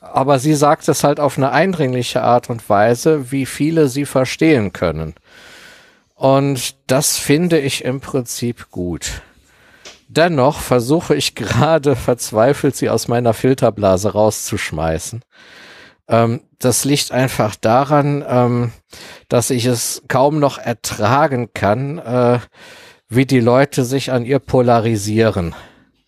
aber 0.00 0.38
sie 0.38 0.54
sagt 0.54 0.88
es 0.88 1.02
halt 1.02 1.18
auf 1.18 1.36
eine 1.36 1.50
eindringliche 1.50 2.22
Art 2.22 2.48
und 2.48 2.68
Weise, 2.68 3.32
wie 3.32 3.44
viele 3.44 3.88
sie 3.88 4.06
verstehen 4.06 4.72
können. 4.72 5.14
Und 6.14 6.76
das 6.86 7.16
finde 7.16 7.58
ich 7.58 7.84
im 7.84 8.00
Prinzip 8.00 8.70
gut. 8.70 9.22
Dennoch 10.06 10.60
versuche 10.60 11.16
ich 11.16 11.34
gerade 11.34 11.96
verzweifelt, 11.96 12.76
sie 12.76 12.88
aus 12.88 13.08
meiner 13.08 13.34
Filterblase 13.34 14.12
rauszuschmeißen. 14.12 15.22
Ähm, 16.10 16.40
das 16.58 16.84
liegt 16.84 17.12
einfach 17.12 17.54
daran, 17.56 18.22
ähm, 18.28 18.72
dass 19.28 19.48
ich 19.50 19.64
es 19.64 20.02
kaum 20.08 20.40
noch 20.40 20.58
ertragen 20.58 21.54
kann, 21.54 21.98
äh, 21.98 22.38
wie 23.08 23.24
die 23.24 23.40
Leute 23.40 23.84
sich 23.84 24.12
an 24.12 24.24
ihr 24.26 24.40
polarisieren. 24.40 25.54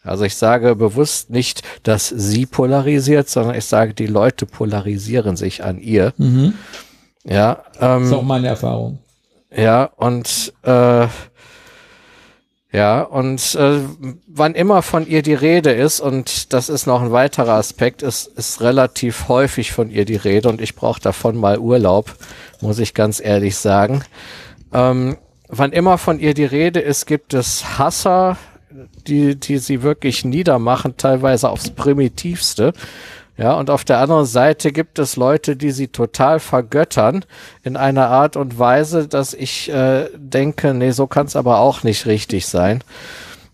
Also 0.04 0.24
ich 0.24 0.36
sage 0.36 0.74
bewusst 0.74 1.30
nicht, 1.30 1.62
dass 1.84 2.08
sie 2.08 2.44
polarisiert, 2.44 3.28
sondern 3.28 3.54
ich 3.54 3.64
sage, 3.64 3.94
die 3.94 4.08
Leute 4.08 4.46
polarisieren 4.46 5.36
sich 5.36 5.62
an 5.62 5.78
ihr. 5.78 6.12
Mhm. 6.16 6.54
Ja, 7.24 7.62
Das 7.78 8.02
ist 8.02 8.12
auch 8.12 8.20
ähm, 8.20 8.26
meine 8.26 8.48
Erfahrung. 8.48 8.98
ja, 9.54 9.84
und 9.84 10.52
äh, 10.64 11.06
ja, 12.72 13.02
und 13.02 13.54
äh, 13.54 13.80
wann 14.26 14.54
immer 14.54 14.80
von 14.80 15.06
ihr 15.06 15.20
die 15.22 15.34
Rede 15.34 15.72
ist, 15.72 16.00
und 16.00 16.54
das 16.54 16.70
ist 16.70 16.86
noch 16.86 17.02
ein 17.02 17.12
weiterer 17.12 17.52
Aspekt, 17.52 18.02
ist, 18.02 18.26
ist 18.26 18.62
relativ 18.62 19.28
häufig 19.28 19.72
von 19.72 19.90
ihr 19.90 20.06
die 20.06 20.16
Rede 20.16 20.48
und 20.48 20.60
ich 20.60 20.74
brauche 20.74 21.00
davon 21.00 21.36
mal 21.36 21.58
Urlaub, 21.58 22.14
muss 22.62 22.78
ich 22.78 22.94
ganz 22.94 23.20
ehrlich 23.20 23.58
sagen. 23.58 24.02
Ähm, 24.72 25.18
wann 25.48 25.72
immer 25.72 25.98
von 25.98 26.18
ihr 26.18 26.32
die 26.32 26.46
Rede 26.46 26.80
ist, 26.80 27.06
gibt 27.06 27.34
es 27.34 27.78
Hasser, 27.78 28.38
die, 29.06 29.36
die 29.36 29.58
sie 29.58 29.82
wirklich 29.82 30.24
niedermachen, 30.24 30.96
teilweise 30.96 31.50
aufs 31.50 31.70
Primitivste. 31.70 32.72
Ja, 33.36 33.54
und 33.54 33.70
auf 33.70 33.84
der 33.84 33.98
anderen 33.98 34.26
Seite 34.26 34.72
gibt 34.72 34.98
es 34.98 35.16
Leute, 35.16 35.56
die 35.56 35.70
sie 35.70 35.88
total 35.88 36.38
vergöttern 36.38 37.24
in 37.62 37.76
einer 37.76 38.08
Art 38.08 38.36
und 38.36 38.58
Weise, 38.58 39.08
dass 39.08 39.32
ich 39.32 39.70
äh, 39.70 40.08
denke, 40.16 40.74
nee, 40.74 40.90
so 40.90 41.06
kann 41.06 41.26
es 41.26 41.36
aber 41.36 41.60
auch 41.60 41.82
nicht 41.82 42.06
richtig 42.06 42.46
sein. 42.46 42.84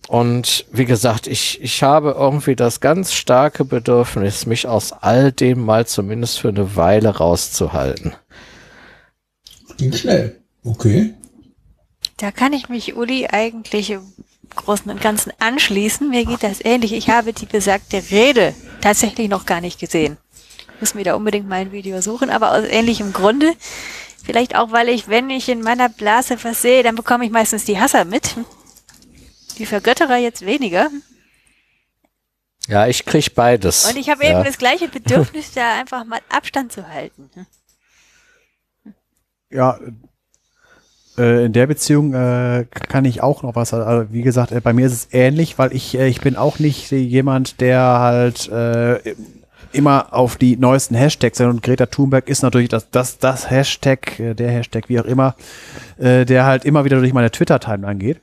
Und 0.08 0.64
wie 0.72 0.86
gesagt, 0.86 1.26
ich, 1.26 1.60
ich 1.62 1.82
habe 1.82 2.16
irgendwie 2.18 2.56
das 2.56 2.80
ganz 2.80 3.12
starke 3.12 3.64
Bedürfnis, 3.64 4.46
mich 4.46 4.66
aus 4.66 4.92
all 4.92 5.32
dem 5.32 5.64
mal 5.64 5.86
zumindest 5.86 6.40
für 6.40 6.48
eine 6.48 6.76
Weile 6.76 7.10
rauszuhalten. 7.10 8.14
Ging 9.76 9.92
schnell. 9.92 10.40
Okay. 10.64 11.14
Da 12.16 12.32
kann 12.32 12.52
ich 12.52 12.68
mich 12.68 12.96
Uli 12.96 13.28
eigentlich 13.30 13.96
Großen 14.56 14.90
und 14.90 15.00
Ganzen 15.00 15.32
anschließen. 15.38 16.08
Mir 16.08 16.24
geht 16.24 16.42
das 16.42 16.64
ähnlich. 16.64 16.92
Ich 16.92 17.10
habe 17.10 17.32
die 17.32 17.46
besagte 17.46 18.02
Rede 18.10 18.54
tatsächlich 18.80 19.28
noch 19.28 19.46
gar 19.46 19.60
nicht 19.60 19.78
gesehen. 19.80 20.16
Muss 20.80 20.94
mir 20.94 21.04
da 21.04 21.14
unbedingt 21.14 21.48
mal 21.48 21.56
ein 21.56 21.72
Video 21.72 22.00
suchen, 22.00 22.30
aber 22.30 22.52
aus 22.52 22.64
ähnlichem 22.64 23.12
Grunde. 23.12 23.52
Vielleicht 24.24 24.56
auch, 24.56 24.72
weil 24.72 24.88
ich, 24.88 25.08
wenn 25.08 25.30
ich 25.30 25.48
in 25.48 25.62
meiner 25.62 25.88
Blase 25.88 26.36
was 26.42 26.62
sehe, 26.62 26.82
dann 26.82 26.94
bekomme 26.94 27.24
ich 27.24 27.30
meistens 27.30 27.64
die 27.64 27.80
Hasser 27.80 28.04
mit. 28.04 28.36
Die 29.58 29.66
Vergötterer 29.66 30.16
jetzt 30.16 30.44
weniger. 30.44 30.90
Ja, 32.68 32.86
ich 32.86 33.06
krieg 33.06 33.34
beides. 33.34 33.86
Und 33.86 33.96
ich 33.96 34.10
habe 34.10 34.24
ja. 34.24 34.32
eben 34.32 34.44
das 34.44 34.58
gleiche 34.58 34.88
Bedürfnis, 34.88 35.52
da 35.52 35.78
einfach 35.78 36.04
mal 36.04 36.20
Abstand 36.28 36.72
zu 36.72 36.86
halten. 36.86 37.30
Ja, 39.50 39.78
äh, 41.18 41.44
in 41.44 41.52
der 41.52 41.66
Beziehung 41.66 42.14
äh, 42.14 42.64
kann 42.70 43.04
ich 43.04 43.22
auch 43.22 43.42
noch 43.42 43.56
was. 43.56 43.74
Also, 43.74 44.12
wie 44.12 44.22
gesagt, 44.22 44.52
äh, 44.52 44.60
bei 44.60 44.72
mir 44.72 44.86
ist 44.86 44.92
es 44.92 45.08
ähnlich, 45.12 45.58
weil 45.58 45.74
ich 45.74 45.98
äh, 45.98 46.08
ich 46.08 46.20
bin 46.20 46.36
auch 46.36 46.58
nicht 46.58 46.90
jemand, 46.90 47.60
der 47.60 47.80
halt 47.80 48.48
äh, 48.48 49.14
immer 49.72 50.14
auf 50.14 50.36
die 50.36 50.56
neuesten 50.56 50.94
Hashtags 50.94 51.40
und 51.40 51.62
Greta 51.62 51.86
Thunberg 51.86 52.28
ist 52.28 52.42
natürlich 52.42 52.68
das 52.68 52.90
das 52.90 53.18
das 53.18 53.50
Hashtag, 53.50 54.18
äh, 54.18 54.34
der 54.34 54.50
Hashtag 54.50 54.88
wie 54.88 55.00
auch 55.00 55.04
immer, 55.04 55.34
der 55.98 56.46
halt 56.46 56.64
immer 56.64 56.84
wieder 56.84 57.00
durch 57.00 57.12
meine 57.12 57.30
Twitter-Timeline 57.30 57.98
geht. 57.98 58.20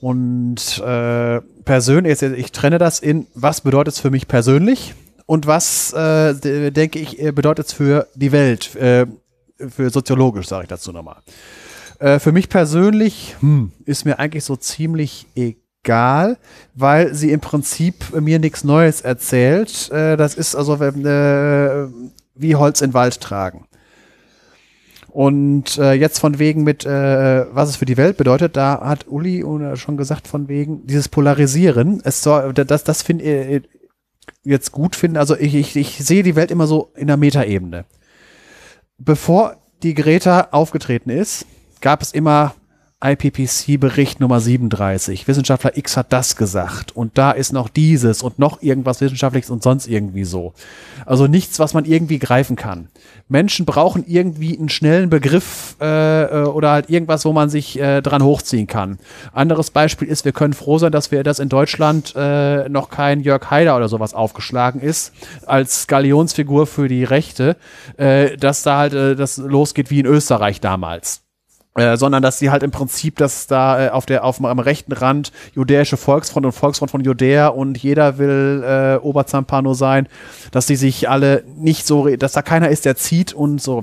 Und 0.00 0.78
äh, 0.86 1.40
persönlich, 1.64 2.20
ich 2.20 2.52
trenne 2.52 2.78
das 2.78 3.00
in, 3.00 3.26
was 3.34 3.62
bedeutet 3.62 3.94
es 3.94 4.00
für 4.00 4.10
mich 4.10 4.28
persönlich 4.28 4.94
und 5.24 5.46
was, 5.46 5.92
äh, 5.94 6.70
denke 6.70 6.98
ich, 6.98 7.16
bedeutet 7.34 7.66
es 7.66 7.72
für 7.72 8.06
die 8.14 8.30
Welt, 8.30 8.76
äh, 8.76 9.06
für 9.58 9.90
soziologisch, 9.90 10.46
sage 10.46 10.64
ich 10.64 10.68
dazu 10.68 10.92
nochmal. 10.92 11.16
Äh, 11.98 12.18
für 12.18 12.32
mich 12.32 12.48
persönlich 12.48 13.36
hm, 13.40 13.72
ist 13.84 14.04
mir 14.04 14.18
eigentlich 14.18 14.44
so 14.44 14.56
ziemlich 14.56 15.26
egal, 15.34 16.38
weil 16.74 17.14
sie 17.14 17.32
im 17.32 17.40
Prinzip 17.40 18.18
mir 18.20 18.38
nichts 18.38 18.64
Neues 18.64 19.00
erzählt. 19.00 19.90
Äh, 19.90 20.16
das 20.16 20.34
ist 20.34 20.54
also 20.54 20.74
äh, 20.74 21.88
wie 22.34 22.54
Holz 22.56 22.80
in 22.80 22.94
Wald 22.94 23.20
tragen. 23.20 23.66
Und 25.08 25.78
äh, 25.78 25.94
jetzt 25.94 26.18
von 26.18 26.38
wegen 26.38 26.62
mit, 26.62 26.84
äh, 26.84 27.46
was 27.50 27.70
es 27.70 27.76
für 27.76 27.86
die 27.86 27.96
Welt 27.96 28.18
bedeutet, 28.18 28.54
da 28.54 28.82
hat 28.82 29.06
Uli 29.08 29.42
schon 29.76 29.96
gesagt, 29.96 30.28
von 30.28 30.46
wegen 30.48 30.86
dieses 30.86 31.08
Polarisieren. 31.08 32.02
Es 32.04 32.22
soll, 32.22 32.52
das, 32.52 32.84
das 32.84 33.00
finde 33.00 33.24
ich 33.24 33.62
jetzt 34.44 34.72
gut 34.72 34.94
finden. 34.94 35.16
Also 35.16 35.34
ich, 35.34 35.54
ich, 35.54 35.74
ich 35.74 35.98
sehe 36.04 36.22
die 36.22 36.36
Welt 36.36 36.50
immer 36.50 36.66
so 36.66 36.92
in 36.96 37.06
der 37.06 37.16
Metaebene. 37.16 37.86
Bevor 38.98 39.56
die 39.82 39.94
Greta 39.94 40.48
aufgetreten 40.50 41.08
ist, 41.08 41.46
gab 41.86 42.02
es 42.02 42.10
immer 42.10 42.52
IPPC-Bericht 43.00 44.18
Nummer 44.18 44.40
37. 44.40 45.28
Wissenschaftler 45.28 45.76
X 45.76 45.96
hat 45.96 46.12
das 46.12 46.34
gesagt 46.34 46.96
und 46.96 47.16
da 47.16 47.30
ist 47.30 47.52
noch 47.52 47.68
dieses 47.68 48.24
und 48.24 48.40
noch 48.40 48.60
irgendwas 48.60 49.00
Wissenschaftliches 49.00 49.50
und 49.50 49.62
sonst 49.62 49.86
irgendwie 49.86 50.24
so. 50.24 50.52
Also 51.04 51.28
nichts, 51.28 51.60
was 51.60 51.74
man 51.74 51.84
irgendwie 51.84 52.18
greifen 52.18 52.56
kann. 52.56 52.88
Menschen 53.28 53.66
brauchen 53.66 54.02
irgendwie 54.04 54.58
einen 54.58 54.68
schnellen 54.68 55.10
Begriff 55.10 55.76
äh, 55.80 56.24
äh, 56.24 56.46
oder 56.46 56.72
halt 56.72 56.90
irgendwas, 56.90 57.24
wo 57.24 57.32
man 57.32 57.50
sich 57.50 57.78
äh, 57.78 58.00
dran 58.00 58.24
hochziehen 58.24 58.66
kann. 58.66 58.98
Anderes 59.32 59.70
Beispiel 59.70 60.08
ist, 60.08 60.24
wir 60.24 60.32
können 60.32 60.54
froh 60.54 60.78
sein, 60.78 60.90
dass 60.90 61.12
wir 61.12 61.22
das 61.22 61.38
in 61.38 61.48
Deutschland 61.48 62.14
äh, 62.16 62.68
noch 62.68 62.90
kein 62.90 63.20
Jörg 63.20 63.48
Haider 63.48 63.76
oder 63.76 63.88
sowas 63.88 64.12
aufgeschlagen 64.12 64.80
ist 64.80 65.12
als 65.46 65.86
Galionsfigur 65.86 66.66
für 66.66 66.88
die 66.88 67.04
Rechte, 67.04 67.56
äh, 67.96 68.36
dass 68.38 68.64
da 68.64 68.78
halt 68.78 68.94
äh, 68.94 69.14
das 69.14 69.36
losgeht 69.36 69.92
wie 69.92 70.00
in 70.00 70.06
Österreich 70.06 70.60
damals. 70.60 71.25
Äh, 71.76 71.98
sondern 71.98 72.22
dass 72.22 72.38
sie 72.38 72.50
halt 72.50 72.62
im 72.62 72.70
Prinzip, 72.70 73.16
dass 73.16 73.46
da 73.46 73.86
äh, 73.86 73.90
auf 73.90 74.06
der 74.06 74.24
auf 74.24 74.42
am 74.42 74.58
rechten 74.58 74.92
Rand 74.92 75.30
judäische 75.54 75.98
Volksfront 75.98 76.46
und 76.46 76.52
Volksfront 76.52 76.90
von 76.90 77.04
Judäa 77.04 77.48
und 77.48 77.76
jeder 77.76 78.16
will 78.16 78.64
äh, 78.64 78.96
Oberzampano 78.96 79.74
sein, 79.74 80.08
dass 80.52 80.64
die 80.64 80.76
sich 80.76 81.10
alle 81.10 81.44
nicht 81.54 81.86
so, 81.86 82.08
dass 82.16 82.32
da 82.32 82.40
keiner 82.40 82.70
ist, 82.70 82.86
der 82.86 82.96
zieht 82.96 83.34
und 83.34 83.60
so. 83.60 83.82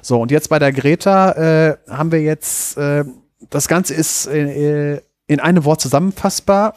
So 0.00 0.20
und 0.20 0.30
jetzt 0.30 0.48
bei 0.48 0.60
der 0.60 0.70
Greta 0.72 1.32
äh, 1.32 1.76
haben 1.90 2.12
wir 2.12 2.22
jetzt 2.22 2.78
äh, 2.78 3.04
das 3.50 3.66
Ganze 3.66 3.94
ist 3.94 4.26
äh, 4.26 5.00
in 5.26 5.40
einem 5.40 5.64
Wort 5.64 5.80
zusammenfassbar 5.80 6.74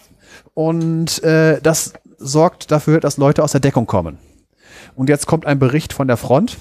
und 0.56 1.24
äh, 1.24 1.62
das 1.62 1.94
sorgt 2.18 2.72
dafür, 2.72 3.00
dass 3.00 3.18
Leute 3.18 3.44
aus 3.44 3.52
der 3.52 3.62
Deckung 3.62 3.86
kommen. 3.86 4.18
Und 4.96 5.08
jetzt 5.08 5.28
kommt 5.28 5.46
ein 5.46 5.60
Bericht 5.60 5.94
von 5.94 6.08
der 6.08 6.18
Front 6.18 6.58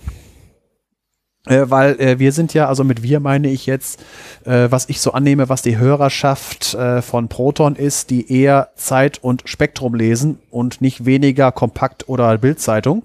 äh, 1.47 1.65
weil 1.69 1.99
äh, 2.01 2.19
wir 2.19 2.33
sind 2.33 2.53
ja, 2.53 2.69
also 2.69 2.85
mit 2.85 3.03
wir 3.03 3.19
meine 3.19 3.49
ich 3.49 3.65
jetzt, 3.65 4.01
äh, 4.45 4.71
was 4.71 4.89
ich 4.91 5.01
so 5.01 5.12
annehme, 5.12 5.49
was 5.49 5.62
die 5.62 5.79
Hörerschaft 5.79 6.75
äh, 6.75 7.01
von 7.01 7.29
Proton 7.29 7.77
ist, 7.77 8.11
die 8.11 8.31
eher 8.31 8.69
Zeit 8.77 9.23
und 9.23 9.45
Spektrum 9.47 9.95
lesen 9.95 10.39
und 10.51 10.83
nicht 10.83 11.07
weniger 11.07 11.51
Kompakt 11.51 12.09
oder 12.09 12.37
Bildzeitung. 12.37 13.03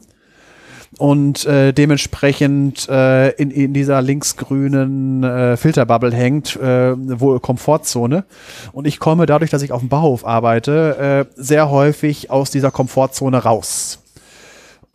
Und 0.97 1.45
äh, 1.45 1.73
dementsprechend 1.73 2.87
äh, 2.87 3.29
in, 3.31 3.51
in 3.51 3.73
dieser 3.73 4.01
linksgrünen 4.01 5.57
Filterbubble 5.57 6.13
hängt, 6.13 6.57
wohl 6.57 7.39
Komfortzone. 7.41 8.23
Und 8.71 8.87
ich 8.87 8.99
komme 8.99 9.25
dadurch, 9.25 9.51
dass 9.51 9.61
ich 9.61 9.73
auf 9.73 9.81
dem 9.81 9.89
Bauhof 9.89 10.25
arbeite, 10.25 11.27
sehr 11.35 11.69
häufig 11.69 12.31
aus 12.31 12.49
dieser 12.49 12.71
Komfortzone 12.71 13.43
raus. 13.43 14.04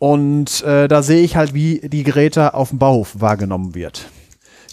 Und 0.01 0.63
äh, 0.63 0.87
da 0.87 1.03
sehe 1.03 1.21
ich 1.21 1.35
halt, 1.35 1.53
wie 1.53 1.79
die 1.83 2.01
Geräte 2.01 2.55
auf 2.55 2.69
dem 2.69 2.79
Bauhof 2.79 3.21
wahrgenommen 3.21 3.75
wird. 3.75 4.09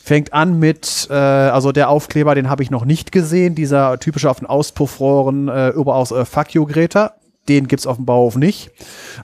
Fängt 0.02 0.32
an 0.32 0.58
mit, 0.58 1.06
äh, 1.10 1.12
also 1.12 1.70
der 1.70 1.90
Aufkleber, 1.90 2.34
den 2.34 2.48
habe 2.48 2.62
ich 2.62 2.70
noch 2.70 2.86
nicht 2.86 3.12
gesehen, 3.12 3.54
dieser 3.54 3.98
typische 4.00 4.30
auf 4.30 4.38
den 4.38 4.46
Auspuffrohren 4.46 5.48
äh, 5.48 5.68
überaus 5.68 6.12
äh, 6.12 6.24
Fuck 6.24 6.54
you 6.54 6.64
Greta. 6.64 7.16
Den 7.46 7.68
gibt's 7.68 7.86
auf 7.86 7.96
dem 7.96 8.06
Bauhof 8.06 8.36
nicht. 8.36 8.70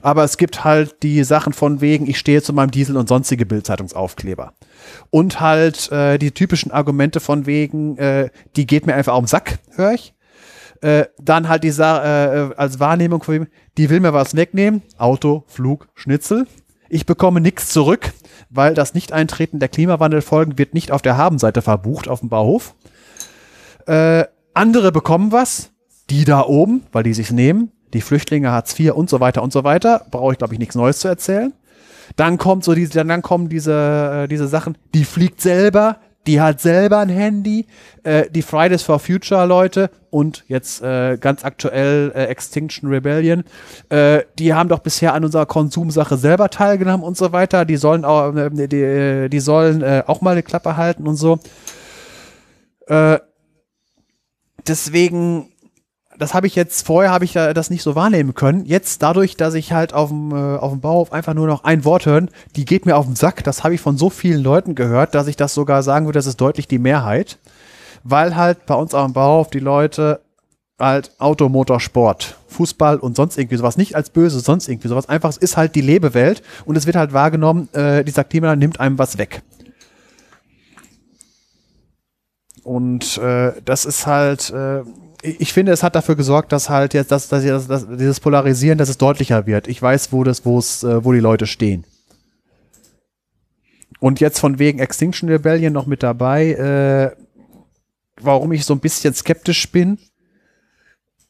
Aber 0.03 0.23
es 0.23 0.37
gibt 0.37 0.63
halt 0.63 1.01
die 1.01 1.23
Sachen 1.23 1.53
von 1.53 1.81
wegen, 1.81 2.07
ich 2.07 2.19
stehe 2.19 2.43
zu 2.43 2.53
meinem 2.53 2.69
Diesel 2.69 2.97
und 2.97 3.09
sonstige 3.09 3.47
Bildzeitungsaufkleber. 3.47 4.53
Und 5.09 5.39
halt 5.39 5.91
äh, 5.91 6.19
die 6.19 6.29
typischen 6.29 6.71
Argumente 6.71 7.19
von 7.19 7.47
wegen, 7.47 7.97
äh, 7.97 8.29
die 8.55 8.67
geht 8.67 8.85
mir 8.85 8.93
einfach 8.93 9.13
auf 9.13 9.23
den 9.23 9.27
Sack, 9.27 9.57
höre 9.75 9.93
ich. 9.93 10.14
Äh, 10.85 11.07
dann 11.19 11.49
halt 11.49 11.63
die 11.63 11.69
äh, 11.69 12.53
als 12.57 12.79
Wahrnehmung, 12.79 13.23
die 13.75 13.89
will 13.89 14.01
mir 14.01 14.13
was 14.13 14.35
wegnehmen. 14.35 14.83
Auto, 14.99 15.43
Flug, 15.47 15.87
Schnitzel. 15.95 16.45
Ich 16.89 17.07
bekomme 17.07 17.41
nichts 17.41 17.69
zurück, 17.69 18.13
weil 18.51 18.75
das 18.75 18.93
Nicht-Eintreten 18.93 19.57
der 19.57 19.69
Klimawandelfolgen 19.69 20.59
wird 20.59 20.75
nicht 20.75 20.91
auf 20.91 21.01
der 21.01 21.17
Habenseite 21.17 21.63
verbucht 21.63 22.07
auf 22.07 22.19
dem 22.19 22.29
Bauhof. 22.29 22.75
Äh, 23.87 24.25
andere 24.53 24.91
bekommen 24.91 25.31
was, 25.31 25.71
die 26.11 26.23
da 26.23 26.41
oben, 26.41 26.83
weil 26.91 27.01
die 27.01 27.15
sich 27.15 27.31
nehmen, 27.31 27.71
die 27.95 28.01
Flüchtlinge 28.01 28.51
Hartz 28.51 28.79
IV 28.79 28.93
und 28.93 29.09
so 29.09 29.19
weiter 29.19 29.41
und 29.41 29.51
so 29.51 29.63
weiter, 29.63 30.05
brauche 30.11 30.33
ich 30.33 30.37
glaube 30.37 30.53
ich 30.53 30.59
nichts 30.59 30.75
Neues 30.75 30.99
zu 30.99 31.07
erzählen. 31.07 31.51
Dann 32.15 32.37
kommt 32.37 32.63
so 32.63 32.75
diese, 32.75 33.03
dann 33.03 33.23
kommen 33.23 33.49
diese, 33.49 34.25
äh, 34.25 34.27
diese 34.27 34.47
Sachen, 34.47 34.77
die 34.93 35.03
fliegt 35.03 35.41
selber, 35.41 35.97
die 36.27 36.41
hat 36.41 36.59
selber 36.61 36.99
ein 36.99 37.09
Handy, 37.09 37.67
äh, 38.03 38.29
die 38.29 38.41
Fridays 38.41 38.83
for 38.83 38.99
Future 38.99 39.45
Leute 39.45 39.89
und 40.09 40.43
jetzt 40.47 40.81
äh, 40.81 41.17
ganz 41.17 41.43
aktuell 41.43 42.11
äh, 42.15 42.25
Extinction 42.25 42.89
Rebellion, 42.89 43.43
äh, 43.89 44.23
die 44.39 44.53
haben 44.53 44.69
doch 44.69 44.79
bisher 44.79 45.13
an 45.13 45.25
unserer 45.25 45.45
Konsumsache 45.45 46.17
selber 46.17 46.49
teilgenommen 46.49 47.05
und 47.05 47.17
so 47.17 47.31
weiter. 47.31 47.65
Die 47.65 47.77
sollen 47.77 48.05
auch, 48.05 48.35
äh, 48.35 48.49
die, 48.67 49.29
die 49.29 49.39
sollen 49.39 49.81
äh, 49.81 50.03
auch 50.07 50.21
mal 50.21 50.31
eine 50.31 50.43
Klappe 50.43 50.77
halten 50.77 51.07
und 51.07 51.15
so. 51.15 51.39
Äh, 52.87 53.19
deswegen 54.67 55.51
das 56.17 56.33
habe 56.33 56.47
ich 56.47 56.55
jetzt, 56.55 56.85
vorher 56.85 57.11
habe 57.11 57.25
ich 57.25 57.33
das 57.33 57.69
nicht 57.69 57.83
so 57.83 57.95
wahrnehmen 57.95 58.33
können. 58.33 58.65
Jetzt 58.65 59.01
dadurch, 59.01 59.37
dass 59.37 59.53
ich 59.53 59.73
halt 59.73 59.93
auf 59.93 60.09
dem, 60.09 60.31
äh, 60.31 60.57
auf 60.57 60.71
dem 60.71 60.81
Bauhof 60.81 61.11
einfach 61.11 61.33
nur 61.33 61.47
noch 61.47 61.63
ein 61.63 61.85
Wort 61.85 62.05
hören, 62.05 62.29
die 62.55 62.65
geht 62.65 62.85
mir 62.85 62.97
auf 62.97 63.05
den 63.05 63.15
Sack. 63.15 63.43
Das 63.43 63.63
habe 63.63 63.75
ich 63.75 63.81
von 63.81 63.97
so 63.97 64.09
vielen 64.09 64.41
Leuten 64.41 64.75
gehört, 64.75 65.15
dass 65.15 65.27
ich 65.27 65.35
das 65.35 65.53
sogar 65.53 65.83
sagen 65.83 66.05
würde, 66.05 66.19
das 66.19 66.25
ist 66.25 66.41
deutlich 66.41 66.67
die 66.67 66.79
Mehrheit. 66.79 67.37
Weil 68.03 68.35
halt 68.35 68.65
bei 68.65 68.75
uns 68.75 68.93
auf 68.93 69.05
dem 69.05 69.13
Bauhof 69.13 69.49
die 69.49 69.59
Leute 69.59 70.21
halt 70.79 71.11
Automotorsport, 71.19 72.37
Fußball 72.47 72.97
und 72.97 73.15
sonst 73.15 73.37
irgendwie 73.37 73.55
sowas, 73.55 73.77
nicht 73.77 73.95
als 73.95 74.09
böse, 74.09 74.39
sonst 74.39 74.67
irgendwie 74.67 74.89
sowas. 74.89 75.07
Einfach, 75.07 75.29
es 75.29 75.37
ist 75.37 75.57
halt 75.57 75.75
die 75.75 75.81
Lebewelt 75.81 76.43
und 76.65 76.75
es 76.75 76.85
wird 76.85 76.97
halt 76.97 77.13
wahrgenommen, 77.13 77.69
äh, 77.73 78.03
dieser 78.03 78.23
Klima 78.23 78.55
nimmt 78.55 78.79
einem 78.79 78.97
was 78.97 79.17
weg. 79.17 79.41
Und 82.63 83.17
äh, 83.19 83.53
das 83.63 83.85
ist 83.85 84.07
halt, 84.07 84.49
äh, 84.49 84.81
ich 85.25 85.53
finde, 85.53 85.71
es 85.71 85.83
hat 85.83 85.95
dafür 85.95 86.15
gesorgt, 86.15 86.51
dass 86.51 86.69
halt 86.69 86.93
jetzt 86.93 87.11
dass, 87.11 87.27
dass, 87.27 87.43
dass, 87.43 87.67
dass 87.67 87.87
dieses 87.87 88.19
Polarisieren, 88.19 88.77
dass 88.77 88.89
es 88.89 88.97
deutlicher 88.97 89.45
wird. 89.45 89.67
Ich 89.67 89.81
weiß, 89.81 90.11
wo 90.11 90.23
das, 90.23 90.45
wo 90.45 90.57
es, 90.57 90.83
äh, 90.83 91.03
wo 91.03 91.11
die 91.11 91.19
Leute 91.19 91.47
stehen. 91.47 91.85
Und 93.99 94.19
jetzt 94.19 94.39
von 94.39 94.59
wegen 94.59 94.79
Extinction 94.79 95.29
Rebellion 95.29 95.73
noch 95.73 95.85
mit 95.85 96.03
dabei, 96.03 96.51
äh, 96.51 97.15
warum 98.21 98.51
ich 98.51 98.65
so 98.65 98.73
ein 98.73 98.79
bisschen 98.79 99.13
skeptisch 99.13 99.71
bin. 99.71 99.97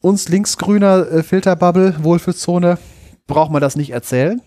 Uns 0.00 0.28
linksgrüner 0.28 1.10
äh, 1.10 1.22
Filterbubble, 1.22 2.02
Wohlfühlzone, 2.02 2.78
braucht 3.26 3.50
man 3.50 3.60
das 3.60 3.76
nicht 3.76 3.90
erzählen. 3.90 4.40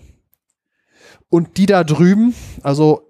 Und 1.29 1.57
die 1.57 1.65
da 1.65 1.83
drüben, 1.83 2.33
also 2.63 3.08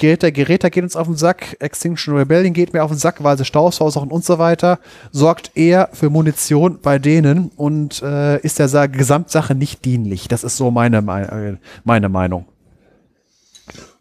Geräte, 0.00 0.32
Geräte 0.32 0.70
geht 0.70 0.82
uns 0.82 0.96
auf 0.96 1.06
den 1.06 1.16
Sack, 1.16 1.56
Extinction 1.60 2.16
Rebellion 2.16 2.54
geht 2.54 2.72
mir 2.72 2.82
auf 2.82 2.90
den 2.90 2.98
Sack, 2.98 3.22
weil 3.22 3.36
sie 3.36 3.44
Staus 3.44 3.80
und 3.80 4.24
so 4.24 4.38
weiter, 4.38 4.78
sorgt 5.12 5.52
eher 5.54 5.90
für 5.92 6.08
Munition 6.08 6.78
bei 6.80 6.98
denen 6.98 7.50
und 7.56 8.02
äh, 8.02 8.40
ist 8.40 8.58
der 8.58 8.68
Sa 8.68 8.86
Gesamtsache 8.86 9.54
nicht 9.54 9.84
dienlich. 9.84 10.26
Das 10.26 10.42
ist 10.42 10.56
so 10.56 10.70
meine, 10.70 11.02
meine, 11.02 11.58
meine 11.84 12.08
Meinung. 12.08 12.46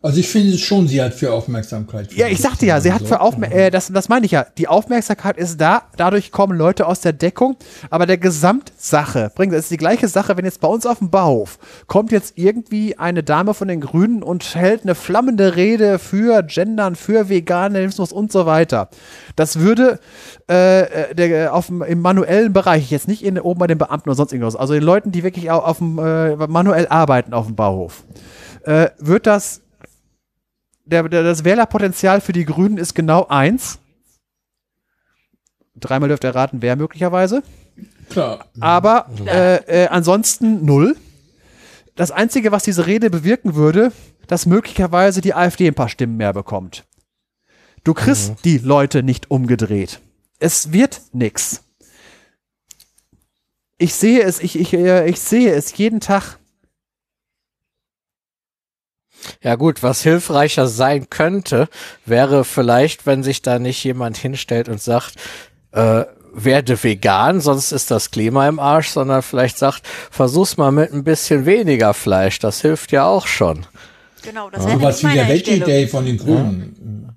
Also 0.02 0.22
ich 0.22 0.30
finde 0.30 0.58
schon, 0.58 0.88
sie 0.88 1.02
hat 1.02 1.14
für 1.14 1.34
Aufmerksamkeit. 1.34 2.14
Ja, 2.14 2.28
ich 2.28 2.40
sagte 2.40 2.66
ja, 2.66 2.80
sie 2.80 2.94
hat 2.94 3.02
für 3.02 3.20
Aufmerksamkeit, 3.20 3.68
äh, 3.68 3.70
das, 3.70 3.92
das 3.92 4.08
meine 4.08 4.26
ich 4.26 4.32
ja, 4.32 4.46
die 4.58 4.70
Aufmerksamkeit 4.70 5.36
ist 5.36 5.60
da, 5.60 5.84
dadurch 5.98 6.32
kommen 6.32 6.58
Leute 6.58 6.88
aus 6.88 7.02
der 7.02 7.12
Deckung, 7.12 7.58
aber 7.90 8.06
der 8.06 8.18
Gesamtsache 8.18 9.30
bringt, 9.36 9.52
es 9.52 9.64
ist 9.64 9.72
die 9.72 9.78
gleiche 9.78 10.08
Sache, 10.08 10.38
wenn 10.38 10.46
jetzt 10.46 10.62
bei 10.62 10.70
uns 10.70 10.86
auf 10.86 11.00
dem 11.00 11.10
Bauhof 11.10 11.60
kommt 11.88 12.14
jetzt 12.14 12.38
irgendwie 12.38 12.98
eine 12.98 13.24
Dame 13.24 13.54
von 13.54 13.68
den 13.68 13.82
Grünen 13.82 14.24
und 14.24 14.56
hält 14.56 14.84
eine 14.84 14.96
flammende 14.96 15.58
Rede 15.58 16.00
für 16.00 16.44
Gendern, 16.44 16.96
für 16.96 17.28
Veganismus 17.28 18.14
und 18.14 18.32
so 18.32 18.46
weiter. 18.46 18.88
Das 19.36 19.60
würde 19.60 20.00
äh, 20.48 21.14
der, 21.14 21.54
auf 21.54 21.68
dem, 21.68 21.82
im 21.82 22.00
manuellen 22.00 22.54
Bereich, 22.54 22.90
jetzt 22.90 23.10
nicht 23.10 23.22
in, 23.22 23.38
oben 23.38 23.60
bei 23.60 23.68
den 23.68 23.78
Beamten 23.78 24.08
oder 24.08 24.16
sonst 24.16 24.32
irgendwas, 24.32 24.56
also 24.56 24.74
den 24.74 24.84
Leuten, 24.84 25.12
die 25.12 25.24
wirklich 25.24 25.52
auf, 25.52 25.66
auf 25.66 25.78
dem 25.80 26.00
äh, 26.00 26.48
manuell 26.48 26.88
arbeiten 26.88 27.34
auf 27.34 27.48
dem 27.48 27.58
Bauhof, 27.58 28.06
äh, 28.64 28.92
wird 28.98 29.28
das 29.28 29.62
der, 30.90 31.08
der, 31.08 31.24
das 31.24 31.44
Wählerpotenzial 31.44 32.22
für 32.22 32.34
die 32.34 32.46
Grünen 32.46 32.78
ist 32.78 32.96
genau 32.96 33.28
eins. 33.28 33.80
Dreimal 35.76 36.10
dürft 36.10 36.24
ihr 36.24 36.36
raten, 36.36 36.62
wer 36.62 36.76
möglicherweise. 36.76 37.44
Klar. 38.10 38.46
Aber 38.60 39.10
äh, 39.26 39.84
äh, 39.84 39.88
ansonsten 39.88 40.66
null. 40.66 40.98
Das 41.96 42.12
Einzige, 42.12 42.52
was 42.52 42.64
diese 42.64 42.88
Rede 42.88 43.10
bewirken 43.10 43.56
würde, 43.56 43.92
dass 44.28 44.46
möglicherweise 44.46 45.22
die 45.22 45.34
AfD 45.34 45.68
ein 45.68 45.76
paar 45.76 45.90
Stimmen 45.90 46.18
mehr 46.18 46.34
bekommt. 46.34 46.86
Du 47.84 47.94
kriegst 47.94 48.46
die 48.46 48.58
Leute 48.58 49.04
nicht 49.04 49.32
umgedreht. 49.32 50.00
Es 50.40 50.72
wird 50.72 51.02
nix. 51.14 51.64
Ich 53.78 53.94
sehe 53.94 54.22
es, 54.22 54.42
ich, 54.42 54.60
ich, 54.60 54.74
äh, 54.74 55.10
ich 55.10 55.20
sehe 55.20 55.54
es 55.54 55.78
jeden 55.78 56.00
Tag. 56.00 56.39
Ja 59.42 59.56
gut, 59.56 59.84
was 59.84 60.02
hilfreicher 60.04 60.68
sein 60.68 61.10
könnte, 61.10 61.68
wäre 62.06 62.44
vielleicht, 62.44 63.06
wenn 63.06 63.24
sich 63.24 63.42
da 63.42 63.60
nicht 63.60 63.84
jemand 63.84 64.18
hinstellt 64.18 64.70
und 64.70 64.82
sagt, 64.82 65.16
äh, 65.72 66.04
werde 66.34 66.82
vegan, 66.84 67.42
sonst 67.42 67.72
ist 67.72 67.90
das 67.92 68.12
Klima 68.12 68.48
im 68.48 68.60
Arsch, 68.60 68.90
sondern 68.90 69.22
vielleicht 69.24 69.58
sagt, 69.58 69.82
versuch's 70.12 70.58
mal 70.58 70.72
mit 70.72 70.94
ein 70.94 71.04
bisschen 71.04 71.46
weniger 71.46 71.94
Fleisch, 71.94 72.40
das 72.40 72.62
hilft 72.62 72.92
ja 72.92 73.06
auch 73.06 73.26
schon. 73.28 73.66
Genau, 74.22 74.50
das 74.50 74.66
Was 74.66 75.00
wie 75.04 75.08
der 75.08 75.24
meine 75.24 75.34
Einstellung. 75.34 75.60
Veggie 75.62 75.72
Day 75.72 75.88
von 75.88 76.06
den 76.06 76.18
Grünen. 76.18 77.16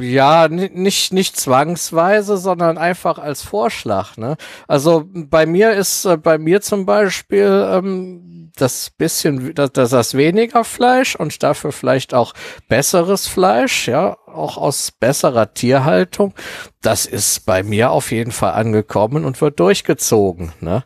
Ja, 0.00 0.48
ni- 0.48 0.70
nicht, 0.72 1.12
nicht 1.12 1.36
zwangsweise, 1.36 2.36
sondern 2.36 2.78
einfach 2.78 3.18
als 3.18 3.42
Vorschlag. 3.42 4.16
Ne? 4.16 4.36
Also 4.68 5.04
bei 5.12 5.44
mir 5.44 5.72
ist, 5.72 6.04
äh, 6.04 6.16
bei 6.16 6.38
mir 6.38 6.60
zum 6.60 6.86
Beispiel 6.86 7.68
ähm, 7.72 8.41
das 8.56 8.90
bisschen, 8.90 9.54
das, 9.54 9.72
das, 9.72 10.14
weniger 10.14 10.64
Fleisch 10.64 11.16
und 11.16 11.42
dafür 11.42 11.72
vielleicht 11.72 12.14
auch 12.14 12.34
besseres 12.68 13.26
Fleisch, 13.26 13.88
ja, 13.88 14.16
auch 14.26 14.56
aus 14.56 14.92
besserer 14.92 15.54
Tierhaltung. 15.54 16.34
Das 16.80 17.06
ist 17.06 17.46
bei 17.46 17.62
mir 17.62 17.90
auf 17.90 18.10
jeden 18.10 18.32
Fall 18.32 18.52
angekommen 18.52 19.24
und 19.24 19.40
wird 19.40 19.60
durchgezogen. 19.60 20.52
Ne? 20.60 20.84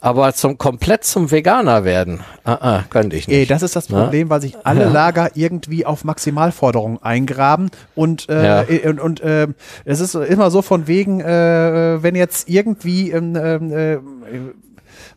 Aber 0.00 0.34
zum 0.34 0.58
komplett 0.58 1.04
zum 1.04 1.30
Veganer 1.30 1.84
werden, 1.84 2.20
ah, 2.44 2.58
ah, 2.60 2.84
könnte 2.90 3.16
ich 3.16 3.26
Ey, 3.26 3.38
nicht. 3.38 3.50
das 3.50 3.62
ist 3.62 3.74
das 3.74 3.88
Na? 3.88 4.02
Problem, 4.02 4.28
weil 4.28 4.42
sich 4.42 4.54
alle 4.62 4.84
Lager 4.90 5.30
irgendwie 5.34 5.86
auf 5.86 6.04
Maximalforderungen 6.04 7.02
eingraben 7.02 7.70
und 7.94 8.28
äh, 8.28 8.44
Ja. 8.44 8.62
äh, 8.64 8.86
und, 8.86 9.00
und 9.00 9.20
äh, 9.22 9.46
es 9.86 10.00
ist 10.00 10.14
immer 10.14 10.50
so 10.50 10.60
von 10.60 10.86
wegen, 10.88 11.20
äh, 11.20 12.02
wenn 12.02 12.16
jetzt 12.16 12.50
irgendwie 12.50 13.12
ähm, 13.12 13.34
ähm, 13.34 13.72
äh, 13.72 13.98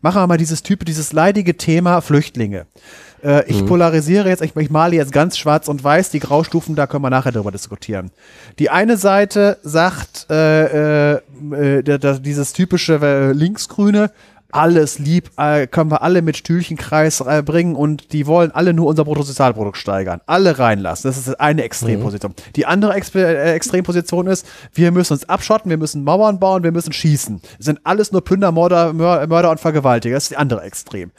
machen 0.01 0.21
wir 0.21 0.27
mal 0.27 0.37
dieses 0.37 0.63
Typ, 0.63 0.85
dieses 0.85 1.13
leidige 1.13 1.57
Thema 1.57 2.01
Flüchtlinge. 2.01 2.65
Äh, 3.23 3.49
ich 3.49 3.65
polarisiere 3.65 4.29
jetzt, 4.29 4.41
ich, 4.41 4.55
ich 4.55 4.69
male 4.69 4.95
jetzt 4.95 5.11
ganz 5.11 5.37
schwarz 5.37 5.67
und 5.67 5.83
weiß, 5.83 6.11
die 6.11 6.19
Graustufen, 6.19 6.75
da 6.75 6.87
können 6.87 7.03
wir 7.03 7.09
nachher 7.09 7.31
drüber 7.31 7.51
diskutieren. 7.51 8.11
Die 8.59 8.69
eine 8.69 8.97
Seite 8.97 9.57
sagt, 9.63 10.27
äh, 10.29 11.13
äh, 11.15 11.21
äh, 11.51 12.19
dieses 12.19 12.53
typische 12.53 12.99
äh, 13.01 13.31
Linksgrüne, 13.31 14.11
alles 14.51 14.97
lieb, 14.99 15.29
äh, 15.37 15.67
können 15.67 15.91
wir 15.91 16.01
alle 16.01 16.21
mit 16.21 16.37
Stühlchenkreis 16.37 17.19
äh, 17.21 17.43
bringen 17.45 17.75
und 17.75 18.13
die 18.13 18.27
wollen 18.27 18.51
alle 18.51 18.73
nur 18.73 18.87
unser 18.87 19.03
Bruttosozialprodukt 19.03 19.77
steigern. 19.77 20.21
Alle 20.25 20.57
reinlassen. 20.57 21.09
Das 21.09 21.17
ist 21.17 21.39
eine 21.39 21.63
Extremposition. 21.63 22.33
Die 22.55 22.65
andere 22.65 22.93
Expe 22.93 23.25
äh, 23.25 23.53
Extremposition 23.53 24.27
ist, 24.27 24.45
wir 24.73 24.91
müssen 24.91 25.13
uns 25.13 25.27
abschotten, 25.27 25.69
wir 25.69 25.77
müssen 25.77 26.03
Mauern 26.03 26.39
bauen, 26.39 26.63
wir 26.63 26.71
müssen 26.71 26.93
schießen. 26.93 27.41
Das 27.57 27.65
sind 27.65 27.79
alles 27.83 28.11
nur 28.11 28.23
Plünder, 28.23 28.51
Mörder, 28.51 28.91
Mör- 28.91 29.27
Mörder 29.27 29.51
und 29.51 29.59
Vergewaltiger. 29.59 30.15
Das 30.15 30.23
ist 30.23 30.31
die 30.31 30.37
andere 30.37 30.61
Extrem. 30.61 31.11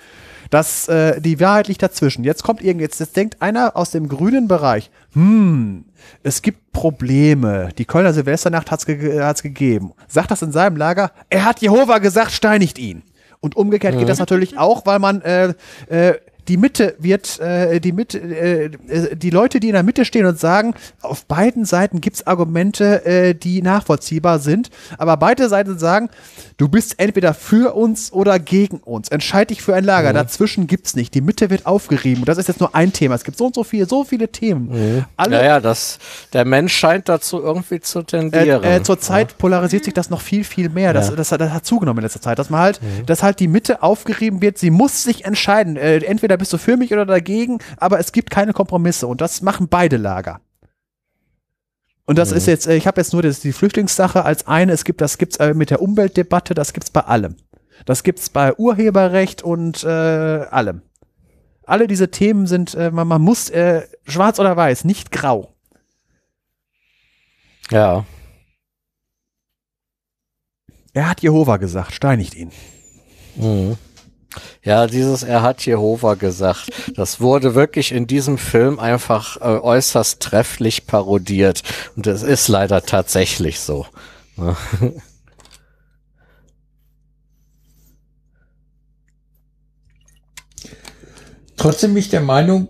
Das, 0.50 0.88
äh, 0.88 1.20
die 1.20 1.38
Wahrheit 1.40 1.68
liegt 1.68 1.82
dazwischen. 1.82 2.24
Jetzt 2.24 2.42
kommt 2.42 2.62
irgend, 2.62 2.80
jetzt, 2.80 2.98
jetzt 3.00 3.14
denkt 3.16 3.42
einer 3.42 3.76
aus 3.76 3.90
dem 3.90 4.08
grünen 4.08 4.48
Bereich, 4.48 4.90
hm, 5.12 5.84
es 6.22 6.40
gibt 6.40 6.72
Probleme. 6.72 7.68
Die 7.76 7.84
Kölner 7.84 8.14
Silvesternacht 8.14 8.70
hat's, 8.70 8.86
ge 8.86 9.20
hat's 9.20 9.42
gegeben. 9.42 9.92
Sagt 10.06 10.30
das 10.30 10.40
in 10.40 10.52
seinem 10.52 10.76
Lager, 10.76 11.10
er 11.28 11.44
hat 11.44 11.60
Jehova 11.60 11.98
gesagt, 11.98 12.32
steinigt 12.32 12.78
ihn. 12.78 13.02
Und 13.40 13.56
umgekehrt 13.56 13.98
geht 13.98 14.08
das 14.08 14.18
natürlich 14.18 14.58
auch, 14.58 14.84
weil 14.86 14.98
man 14.98 15.22
äh, 15.22 15.54
äh, 15.88 16.14
die 16.48 16.56
Mitte 16.56 16.94
wird, 16.98 17.38
äh, 17.40 17.78
die 17.80 17.92
Mitte, 17.92 18.18
äh, 18.18 18.64
äh, 18.88 19.16
die 19.16 19.30
Leute, 19.30 19.60
die 19.60 19.68
in 19.68 19.74
der 19.74 19.82
Mitte 19.82 20.04
stehen 20.04 20.26
und 20.26 20.38
sagen, 20.38 20.74
auf 21.02 21.26
beiden 21.26 21.64
Seiten 21.64 22.00
gibt's 22.00 22.26
Argumente, 22.26 23.04
äh, 23.04 23.34
die 23.34 23.60
nachvollziehbar 23.62 24.38
sind, 24.38 24.70
aber 24.96 25.16
beide 25.18 25.48
Seiten 25.48 25.78
sagen, 25.78 26.08
du 26.56 26.68
bist 26.68 26.98
entweder 26.98 27.34
für 27.34 27.74
uns 27.74 28.12
oder 28.12 28.38
gegen 28.38 28.78
uns. 28.78 29.08
Entscheid 29.08 29.50
dich 29.50 29.62
für 29.62 29.74
ein 29.74 29.84
Lager. 29.84 30.12
Dazwischen 30.12 30.66
gibt's 30.66 30.96
nicht. 30.96 31.14
Die 31.14 31.20
Mitte 31.20 31.50
wird 31.50 31.66
aufgerieben. 31.66 32.22
Und 32.22 32.28
das 32.28 32.38
ist 32.38 32.48
jetzt 32.48 32.60
nur 32.60 32.74
ein 32.74 32.92
Thema. 32.92 33.14
Es 33.14 33.24
gibt 33.24 33.36
so 33.36 33.46
und 33.46 33.54
so 33.54 33.64
viele, 33.64 33.86
so 33.86 34.04
viele 34.04 34.28
Themen. 34.28 35.04
Alle, 35.16 35.36
Naja, 35.36 35.60
das, 35.60 35.98
der 36.32 36.44
Mensch 36.44 36.74
scheint 36.74 37.08
dazu 37.08 37.40
irgendwie 37.40 37.80
zu 37.80 38.02
tendieren. 38.02 38.64
äh, 38.64 38.76
äh, 38.76 38.82
Zurzeit 38.82 39.36
polarisiert 39.38 39.84
sich 39.84 39.94
das 39.94 40.10
noch 40.10 40.20
viel, 40.20 40.44
viel 40.44 40.68
mehr. 40.68 40.92
Das, 40.92 41.14
das, 41.14 41.28
das 41.28 41.50
hat 41.52 41.66
zugenommen 41.66 41.98
in 41.98 42.04
letzter 42.04 42.20
Zeit, 42.20 42.38
dass 42.38 42.50
man 42.50 42.60
halt, 42.60 42.80
dass 43.06 43.22
halt 43.22 43.38
die 43.40 43.48
Mitte 43.48 43.82
aufgerieben 43.82 44.40
wird. 44.40 44.58
Sie 44.58 44.70
muss 44.70 45.02
sich 45.04 45.24
entscheiden. 45.24 45.76
Äh, 45.76 45.98
entweder 45.98 46.37
bist 46.38 46.52
du 46.52 46.58
für 46.58 46.76
mich 46.76 46.92
oder 46.92 47.04
dagegen, 47.06 47.58
aber 47.76 47.98
es 47.98 48.12
gibt 48.12 48.30
keine 48.30 48.52
Kompromisse 48.52 49.06
und 49.06 49.20
das 49.20 49.42
machen 49.42 49.68
beide 49.68 49.96
Lager. 49.96 50.40
Und 52.06 52.16
das 52.16 52.32
ist 52.32 52.46
jetzt, 52.46 52.66
äh, 52.66 52.74
ich 52.74 52.86
habe 52.86 52.98
jetzt 52.98 53.12
nur 53.12 53.20
das, 53.20 53.40
die 53.40 53.52
Flüchtlingssache 53.52 54.24
als 54.24 54.46
eine. 54.46 54.72
Es 54.72 54.84
gibt, 54.84 55.02
das 55.02 55.18
gibt's 55.18 55.36
äh, 55.36 55.52
mit 55.52 55.68
der 55.68 55.82
Umweltdebatte, 55.82 56.54
das 56.54 56.72
gibt's 56.72 56.88
bei 56.88 57.02
allem. 57.02 57.36
Das 57.84 58.02
gibt's 58.02 58.30
bei 58.30 58.54
Urheberrecht 58.54 59.42
und 59.42 59.84
äh, 59.84 59.88
allem. 59.88 60.80
Alle 61.64 61.86
diese 61.86 62.10
Themen 62.10 62.46
sind, 62.46 62.74
äh, 62.74 62.90
man, 62.90 63.06
man 63.08 63.20
muss 63.20 63.50
äh, 63.50 63.82
schwarz 64.04 64.40
oder 64.40 64.56
weiß, 64.56 64.84
nicht 64.84 65.12
grau. 65.12 65.52
ja. 67.70 68.06
Er 70.94 71.10
hat 71.10 71.20
Jehova 71.20 71.58
gesagt, 71.58 71.92
steinigt 71.92 72.34
ihn. 72.34 72.50
Mhm. 73.36 73.76
Ja, 74.62 74.86
dieses 74.86 75.22
Er 75.22 75.42
hat 75.42 75.64
Jehova 75.66 76.14
gesagt, 76.14 76.70
das 76.96 77.20
wurde 77.20 77.54
wirklich 77.54 77.92
in 77.92 78.06
diesem 78.06 78.38
Film 78.38 78.78
einfach 78.78 79.36
äh, 79.38 79.44
äußerst 79.60 80.20
trefflich 80.20 80.86
parodiert. 80.86 81.62
Und 81.96 82.06
es 82.06 82.22
ist 82.22 82.48
leider 82.48 82.82
tatsächlich 82.82 83.60
so. 83.60 83.86
Trotzdem 91.56 91.94
bin 91.94 92.00
ich 92.00 92.08
der 92.08 92.20
Meinung, 92.20 92.68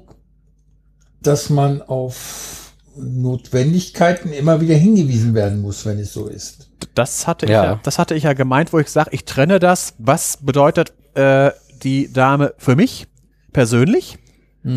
dass 1.20 1.50
man 1.50 1.82
auf 1.82 2.72
Notwendigkeiten 2.96 4.32
immer 4.32 4.60
wieder 4.60 4.74
hingewiesen 4.74 5.34
werden 5.34 5.60
muss, 5.60 5.84
wenn 5.84 5.98
es 5.98 6.12
so 6.12 6.26
ist. 6.26 6.70
Das 6.94 7.26
hatte, 7.26 7.46
Ja. 7.46 7.62
ich, 7.62 7.68
ja, 7.70 7.80
das 7.82 7.98
hatte 7.98 8.14
ich 8.14 8.24
ja 8.24 8.32
gemeint, 8.32 8.72
wo 8.72 8.78
ich 8.78 8.88
sage, 8.88 9.10
ich 9.12 9.24
trenne 9.24 9.58
das. 9.58 9.94
Was 9.98 10.38
bedeutet 10.40 10.92
äh, 11.18 11.52
die 11.82 12.12
Dame 12.12 12.54
für 12.58 12.76
mich 12.76 13.06
persönlich? 13.52 14.18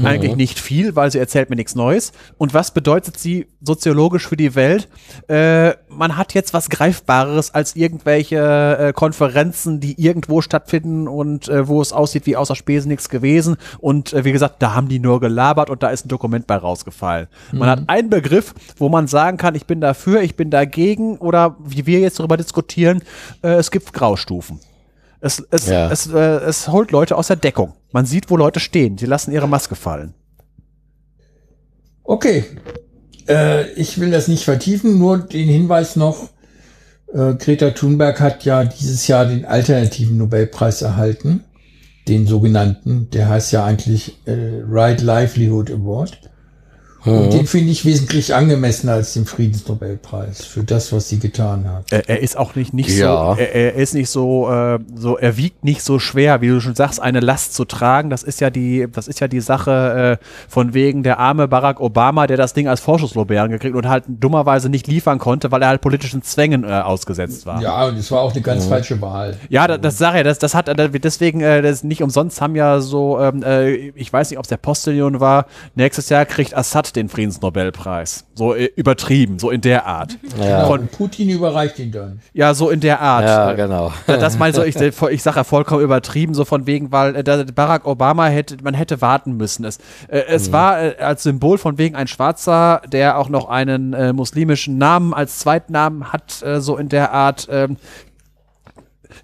Eigentlich 0.06 0.36
nicht 0.36 0.60
viel, 0.60 0.96
weil 0.96 1.12
sie 1.12 1.18
erzählt 1.18 1.50
mir 1.50 1.56
nichts 1.58 1.76
Neues. 1.76 2.14
Und 2.38 2.54
was 2.54 2.72
bedeutet 2.72 3.18
sie 3.18 3.48
soziologisch 3.62 4.28
für 4.28 4.38
die 4.38 4.56
Welt? 4.56 4.88
Äh, 5.28 5.74
man 5.90 6.16
hat 6.16 6.34
jetzt 6.34 6.54
was 6.54 6.70
Greifbareres 6.70 7.54
als 7.54 7.76
irgendwelche 7.76 8.78
äh, 8.80 8.94
Konferenzen, 8.94 9.80
die 9.80 10.02
irgendwo 10.02 10.42
stattfinden 10.42 11.08
und 11.08 11.50
äh, 11.50 11.68
wo 11.68 11.82
es 11.82 11.92
aussieht 11.92 12.26
wie 12.26 12.38
außer 12.38 12.56
Spesen 12.56 12.90
nichts 12.90 13.10
gewesen. 13.10 13.58
Und 13.80 14.14
äh, 14.14 14.24
wie 14.24 14.32
gesagt, 14.32 14.62
da 14.62 14.76
haben 14.76 14.88
die 14.88 15.00
nur 15.00 15.20
gelabert 15.20 15.70
und 15.70 15.84
da 15.84 15.90
ist 15.90 16.06
ein 16.06 16.10
Dokument 16.10 16.48
bei 16.48 16.56
rausgefallen. 16.56 17.28
Man 17.52 17.70
hat 17.70 17.84
einen 17.88 18.10
Begriff, 18.10 18.54
wo 18.78 18.88
man 18.88 19.08
sagen 19.08 19.38
kann, 19.38 19.56
ich 19.56 19.66
bin 19.66 19.82
dafür, 19.82 20.22
ich 20.22 20.36
bin 20.36 20.52
dagegen 20.52 21.18
oder 21.18 21.58
wie 21.60 21.86
wir 21.86 22.00
jetzt 22.00 22.20
darüber 22.20 22.38
diskutieren, 22.38 23.02
äh, 23.44 23.56
es 23.56 23.72
gibt 23.72 23.92
Graustufen. 23.92 24.60
Es, 25.22 25.44
es, 25.52 25.68
Ja. 25.68 25.90
es, 25.92 26.08
äh, 26.08 26.18
es 26.18 26.68
holt 26.68 26.92
Leute 26.92 27.16
aus 27.16 27.28
der 27.28 27.36
Deckung. 27.36 27.74
Man 27.92 28.06
sieht, 28.06 28.30
wo 28.30 28.38
Leute 28.38 28.60
stehen. 28.60 28.98
Sie 28.98 29.06
lassen 29.06 29.32
ihre 29.32 29.48
Maske 29.48 29.76
fallen. 29.76 30.14
Okay. 32.04 32.44
Äh, 33.28 33.72
ich 33.74 34.00
will 34.00 34.12
das 34.12 34.28
nicht 34.28 34.44
vertiefen, 34.44 34.98
nur 34.98 35.20
den 35.20 35.48
Hinweis 35.48 35.96
noch. 35.96 36.30
Äh, 37.14 37.36
Greta 37.36 37.70
Thunberg 37.72 38.20
hat 38.20 38.44
ja 38.46 38.64
dieses 38.64 39.08
Jahr 39.08 39.26
den 39.26 39.46
alternativen 39.46 40.18
Nobelpreis 40.18 40.82
erhalten. 40.82 41.44
Den 42.08 42.26
sogenannten. 42.26 43.10
Der 43.12 43.30
heißt 43.30 43.52
ja 43.52 43.64
eigentlich 43.64 44.18
äh, 44.26 44.62
Right 44.68 45.02
Livelihood 45.02 45.70
Award. 45.70 46.31
Und 47.04 47.34
den 47.34 47.48
finde 47.48 47.72
ich 47.72 47.84
wesentlich 47.84 48.36
angemessener 48.36 48.94
als 48.94 49.14
den 49.14 49.26
Friedensnobelpreis 49.26 50.46
für 50.46 50.64
das, 50.64 50.92
was 50.94 51.10
sie 51.10 51.18
getan 51.20 51.68
hat. 51.68 51.92
Er, 51.92 52.08
er 52.08 52.20
ist 52.22 52.38
auch 52.38 52.54
nicht, 52.56 52.74
nicht 52.74 52.90
Ja. 52.90 53.34
so, 53.36 53.40
er, 53.42 53.54
er 53.56 53.74
ist 53.76 53.94
nicht 53.96 54.10
so, 54.10 54.50
äh, 54.52 54.78
so, 54.96 55.18
er 55.18 55.36
wiegt 55.38 55.64
nicht 55.64 55.82
so 55.84 55.98
schwer, 55.98 56.42
wie 56.42 56.50
du 56.50 56.60
schon 56.60 56.76
sagst, 56.76 57.02
eine 57.02 57.20
Last 57.20 57.56
zu 57.56 57.66
tragen. 57.66 58.10
Das 58.12 58.22
ist 58.22 58.40
ja 58.40 58.52
die, 58.52 58.88
das 58.92 59.08
ist 59.08 59.20
ja 59.20 59.28
die 59.28 59.42
Sache 59.42 60.20
äh, 60.22 60.26
von 60.48 60.74
wegen 60.76 61.02
der 61.02 61.18
arme 61.18 61.48
Barack 61.48 61.80
Obama, 61.80 62.28
der 62.28 62.38
das 62.38 62.54
Ding 62.54 62.68
als 62.68 62.82
Vorschusslorbeeren 62.82 63.50
gekriegt 63.50 63.76
und 63.76 63.88
halt 63.90 64.04
dummerweise 64.08 64.70
nicht 64.70 64.88
liefern 64.88 65.18
konnte, 65.18 65.52
weil 65.52 65.64
er 65.64 65.70
halt 65.70 65.82
politischen 65.82 66.22
Zwängen 66.22 66.64
äh, 66.64 66.68
ausgesetzt 66.68 67.48
war. 67.48 67.62
Ja, 67.62 67.86
und 67.86 67.98
es 67.98 68.12
war 68.12 68.22
auch 68.22 68.32
eine 68.34 68.42
ganz 68.42 68.66
falsche 68.66 69.02
Wahl. 69.02 69.38
Ja, 69.50 69.68
das, 69.68 69.82
das 69.82 69.98
sag 69.98 70.16
ja, 70.16 70.24
das, 70.24 70.38
das 70.38 70.54
hat 70.54 70.68
deswegen, 71.04 71.42
äh, 71.42 71.64
das 71.64 71.84
nicht 71.84 72.04
umsonst 72.04 72.42
haben 72.42 72.56
ja 72.56 72.80
so, 72.80 73.20
ähm, 73.20 73.42
äh, 73.44 73.72
ich 73.72 74.12
weiß 74.14 74.30
nicht, 74.30 74.38
ob 74.38 74.46
es 74.46 74.50
der 74.50 74.58
Postillon 74.58 75.20
war, 75.20 75.48
nächstes 75.74 76.10
Jahr 76.10 76.26
kriegt 76.26 76.56
Assad 76.56 76.91
den 76.92 77.10
Friedensnobelpreis. 77.10 78.26
So 78.36 78.54
äh, 78.54 78.72
übertrieben, 78.76 79.40
so 79.40 79.50
in 79.50 79.62
der 79.62 79.86
Art. 79.86 80.18
Ja. 80.40 80.66
Von, 80.66 80.88
Putin 80.88 81.30
überreicht 81.30 81.80
ihn 81.80 81.92
dann. 81.92 82.22
ja, 82.34 82.54
so 82.54 82.70
in 82.70 82.80
der 82.80 83.02
Art. 83.02 83.26
Ja, 83.26 83.52
Äh, 83.52 83.56
genau. 83.56 83.94
Das 84.08 84.38
meine 84.38 84.54
so, 84.54 84.64
ich, 84.64 84.76
ich 85.12 85.24
sage 85.24 85.38
ja 85.38 85.44
vollkommen 85.44 85.84
übertrieben, 85.84 86.34
so 86.34 86.46
von 86.46 86.68
wegen, 86.68 86.92
weil 86.92 87.16
äh, 87.16 87.46
Barack 87.54 87.86
Obama 87.86 88.28
hätte, 88.28 88.58
man 88.64 88.74
hätte 88.74 89.02
warten 89.02 89.38
müssen. 89.38 89.66
Es, 89.66 89.78
äh, 90.08 90.24
es 90.28 90.52
war 90.52 90.82
äh, 90.82 90.96
als 91.00 91.24
Symbol 91.24 91.58
von 91.58 91.78
wegen 91.78 91.96
ein 91.96 92.08
Schwarzer, 92.08 92.82
der 92.92 93.18
auch 93.18 93.30
noch 93.30 93.50
einen 93.50 93.94
äh, 93.94 94.14
muslimischen 94.14 94.78
Namen 94.78 95.14
als 95.14 95.40
Zweitnamen 95.40 96.12
hat, 96.12 96.42
äh, 96.44 96.62
so 96.62 96.78
in 96.78 96.90
der 96.90 97.12
Art, 97.12 97.48
ähm, 97.52 97.78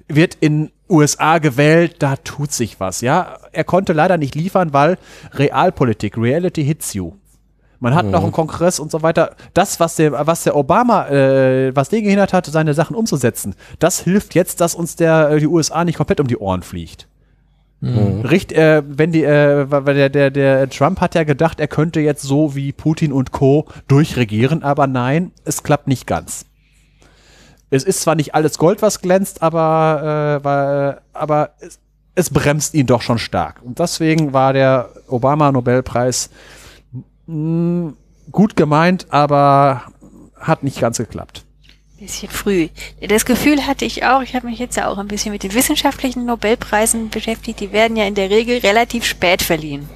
wird 0.08 0.36
in 0.36 0.72
USA 0.90 1.38
gewählt, 1.40 1.98
da 2.00 2.16
tut 2.16 2.52
sich 2.52 2.80
was, 2.80 3.02
ja. 3.02 3.38
Er 3.52 3.64
konnte 3.64 3.94
leider 3.94 4.18
nicht 4.18 4.36
liefern, 4.36 4.74
weil 4.74 4.98
Realpolitik, 5.34 6.18
Reality 6.18 6.64
hits 6.64 6.94
you. 6.94 7.14
Man 7.80 7.94
hat 7.94 8.06
noch 8.08 8.24
einen 8.24 8.32
Kongress 8.32 8.80
und 8.80 8.90
so 8.90 9.04
weiter. 9.04 9.36
Das, 9.54 9.80
was 9.80 9.96
der, 9.96 10.26
was 10.26 10.44
der 10.44 10.56
Obama, 10.56 11.08
äh, 11.10 11.76
was 11.76 11.90
den 11.90 12.04
gehindert 12.04 12.34
hat, 12.34 12.48
seine 12.48 12.74
Sachen 12.74 12.96
umzusetzen, 12.96 13.54
das 13.80 14.00
hilft 14.00 14.34
jetzt, 14.34 14.62
dass 14.62 14.74
uns 14.74 14.96
der, 14.96 15.30
äh, 15.30 15.40
die 15.40 15.48
USA 15.48 15.86
nicht 15.86 15.98
komplett 15.98 16.20
um 16.20 16.28
die 16.28 16.38
Ohren 16.38 16.64
fliegt. 16.64 17.08
Richt, 17.80 18.52
äh, 18.54 18.82
wenn 18.88 19.12
die, 19.12 19.24
äh, 19.24 19.68
der, 19.68 20.10
der, 20.10 20.32
der 20.32 20.70
Trump 20.70 21.00
hat 21.00 21.14
ja 21.14 21.24
gedacht, 21.24 21.60
er 21.60 21.68
könnte 21.68 22.00
jetzt 22.00 22.24
so 22.24 22.56
wie 22.56 22.72
Putin 22.72 23.14
und 23.14 23.32
Co. 23.32 23.68
durchregieren, 23.88 24.64
aber 24.64 24.88
nein, 24.88 25.32
es 25.46 25.62
klappt 25.62 25.88
nicht 25.88 26.08
ganz. 26.08 26.48
Es 27.70 27.84
ist 27.84 28.02
zwar 28.02 28.16
nicht 28.16 28.34
alles 28.34 28.58
Gold, 28.58 28.82
was 28.82 29.02
glänzt, 29.02 29.44
aber, 29.44 30.40
äh, 30.42 30.44
weil, 30.44 31.02
aber 31.14 31.52
es, 31.60 31.78
es 32.16 32.32
bremst 32.32 32.74
ihn 32.74 32.88
doch 32.88 33.04
schon 33.04 33.20
stark. 33.20 33.62
Und 33.64 33.78
deswegen 33.78 34.34
war 34.34 34.54
der 34.54 34.90
Obama-Nobelpreis 35.08 36.32
mh, 37.28 37.94
gut 38.32 38.56
gemeint, 38.56 39.08
aber 39.10 39.84
hat 40.36 40.64
nicht 40.64 40.80
ganz 40.80 40.98
geklappt. 40.98 41.44
Bisschen 42.00 42.30
früh. 42.30 42.70
Das 43.08 43.26
Gefühl 43.26 43.66
hatte 43.66 43.86
ich 43.86 44.06
auch, 44.06 44.22
ich 44.22 44.36
habe 44.36 44.48
mich 44.48 44.60
jetzt 44.60 44.78
ja 44.78 44.88
auch 44.88 45.00
ein 45.00 45.08
bisschen 45.08 45.32
mit 45.32 45.42
den 45.42 45.54
wissenschaftlichen 45.54 46.26
Nobelpreisen 46.26 47.10
beschäftigt, 47.10 47.60
die 47.60 47.72
werden 47.72 47.98
ja 47.98 48.06
in 48.06 48.14
der 48.14 48.30
Regel 48.30 48.60
relativ 48.60 49.04
spät 49.04 49.42
verliehen. 49.42 49.90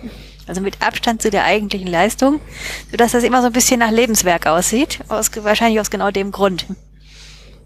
Also 0.48 0.62
mit 0.62 0.82
Abstand 0.82 1.22
zu 1.22 1.30
der 1.30 1.46
eigentlichen 1.46 1.88
Leistung, 1.88 2.42
sodass 2.90 3.12
das 3.12 3.24
immer 3.24 3.42
so 3.42 3.48
ein 3.48 3.54
bisschen 3.54 3.80
nach 3.80 3.92
Lebenswerk 3.92 4.48
aussieht, 4.48 5.00
aus, 5.10 5.30
wahrscheinlich 5.44 5.80
aus 5.80 5.92
genau 5.92 6.10
dem 6.10 6.32
Grund. 6.32 6.66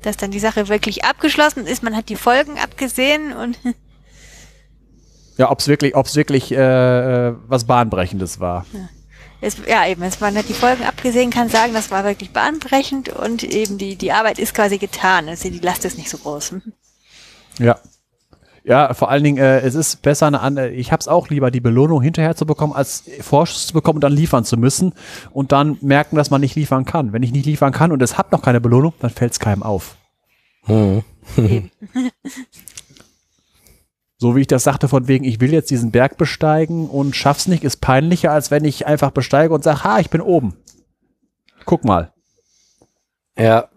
Dass 0.02 0.18
dann 0.18 0.32
die 0.32 0.40
Sache 0.40 0.68
wirklich 0.68 1.06
abgeschlossen 1.06 1.66
ist, 1.66 1.82
man 1.82 1.96
hat 1.96 2.10
die 2.10 2.18
Folgen 2.18 2.60
abgesehen 2.60 3.34
und 3.34 3.58
Ja, 5.38 5.52
ob 5.52 5.60
es 5.60 5.68
wirklich, 5.68 5.96
ob's 5.96 6.16
wirklich 6.16 6.52
äh, 6.52 7.28
äh, 7.30 7.36
was 7.48 7.66
Bahnbrechendes 7.66 8.40
war. 8.40 8.66
Es, 9.42 9.58
ja 9.68 9.88
eben, 9.88 10.02
es, 10.04 10.20
man 10.20 10.36
hat 10.38 10.50
die 10.50 10.54
Folgen 10.54 10.84
abgesehen, 10.84 11.30
kann 11.30 11.50
sagen, 11.50 11.74
das 11.74 11.92
war 11.92 12.04
wirklich 12.04 12.32
bahnbrechend 12.32 13.10
und 13.10 13.44
eben 13.44 13.78
die, 13.78 13.96
die 13.96 14.12
Arbeit 14.12 14.40
ist 14.40 14.54
quasi 14.54 14.78
getan, 14.78 15.30
also 15.30 15.50
die 15.50 15.60
Last 15.60 15.86
ist 15.86 15.98
nicht 15.98 16.10
so 16.10 16.18
groß. 16.18 16.56
Ja. 17.60 17.78
Ja, 18.68 18.96
vor 18.96 19.12
allen 19.12 19.24
Dingen, 19.24 19.38
äh, 19.38 19.60
es 19.60 19.76
ist 19.76 20.02
besser, 20.02 20.42
eine, 20.42 20.70
ich 20.70 20.92
hab's 20.92 21.08
auch 21.08 21.30
lieber, 21.30 21.52
die 21.52 21.60
Belohnung 21.60 22.02
hinterher 22.02 22.36
zu 22.36 22.48
bekommen, 22.48 22.74
als 22.74 23.04
Vorschuss 23.22 23.68
zu 23.68 23.74
bekommen 23.74 23.98
und 23.98 24.04
dann 24.04 24.14
liefern 24.14 24.44
zu 24.44 24.58
müssen 24.58 24.94
und 25.32 25.52
dann 25.52 25.78
merken, 25.82 26.16
dass 26.16 26.32
man 26.32 26.42
nicht 26.42 26.56
liefern 26.56 26.84
kann. 26.84 27.14
Wenn 27.14 27.22
ich 27.22 27.32
nicht 27.32 27.46
liefern 27.46 27.72
kann 27.72 27.92
und 27.92 28.02
es 28.02 28.18
hat 28.18 28.32
noch 28.32 28.42
keine 28.42 28.60
Belohnung, 28.60 28.94
dann 29.00 29.12
fällt's 29.12 29.40
keinem 29.40 29.62
auf. 29.62 29.98
Hm. 30.64 31.04
So 34.18 34.36
wie 34.36 34.42
ich 34.42 34.48
das 34.48 34.64
sagte, 34.64 34.88
von 34.88 35.08
wegen, 35.08 35.26
ich 35.26 35.42
will 35.42 35.52
jetzt 35.52 35.70
diesen 35.70 35.92
Berg 35.92 36.18
besteigen 36.18 36.90
und 36.90 37.16
schaff's 37.16 37.48
nicht, 37.48 37.64
ist 37.64 37.82
peinlicher, 37.82 38.32
als 38.32 38.50
wenn 38.50 38.64
ich 38.64 38.88
einfach 38.88 39.12
besteige 39.12 39.54
und 39.54 39.64
sage, 39.64 39.84
ha, 39.84 40.00
ich 40.00 40.10
bin 40.10 40.22
oben. 40.22 40.56
Guck 41.66 41.84
mal. 41.84 42.14
Ja. 43.38 43.70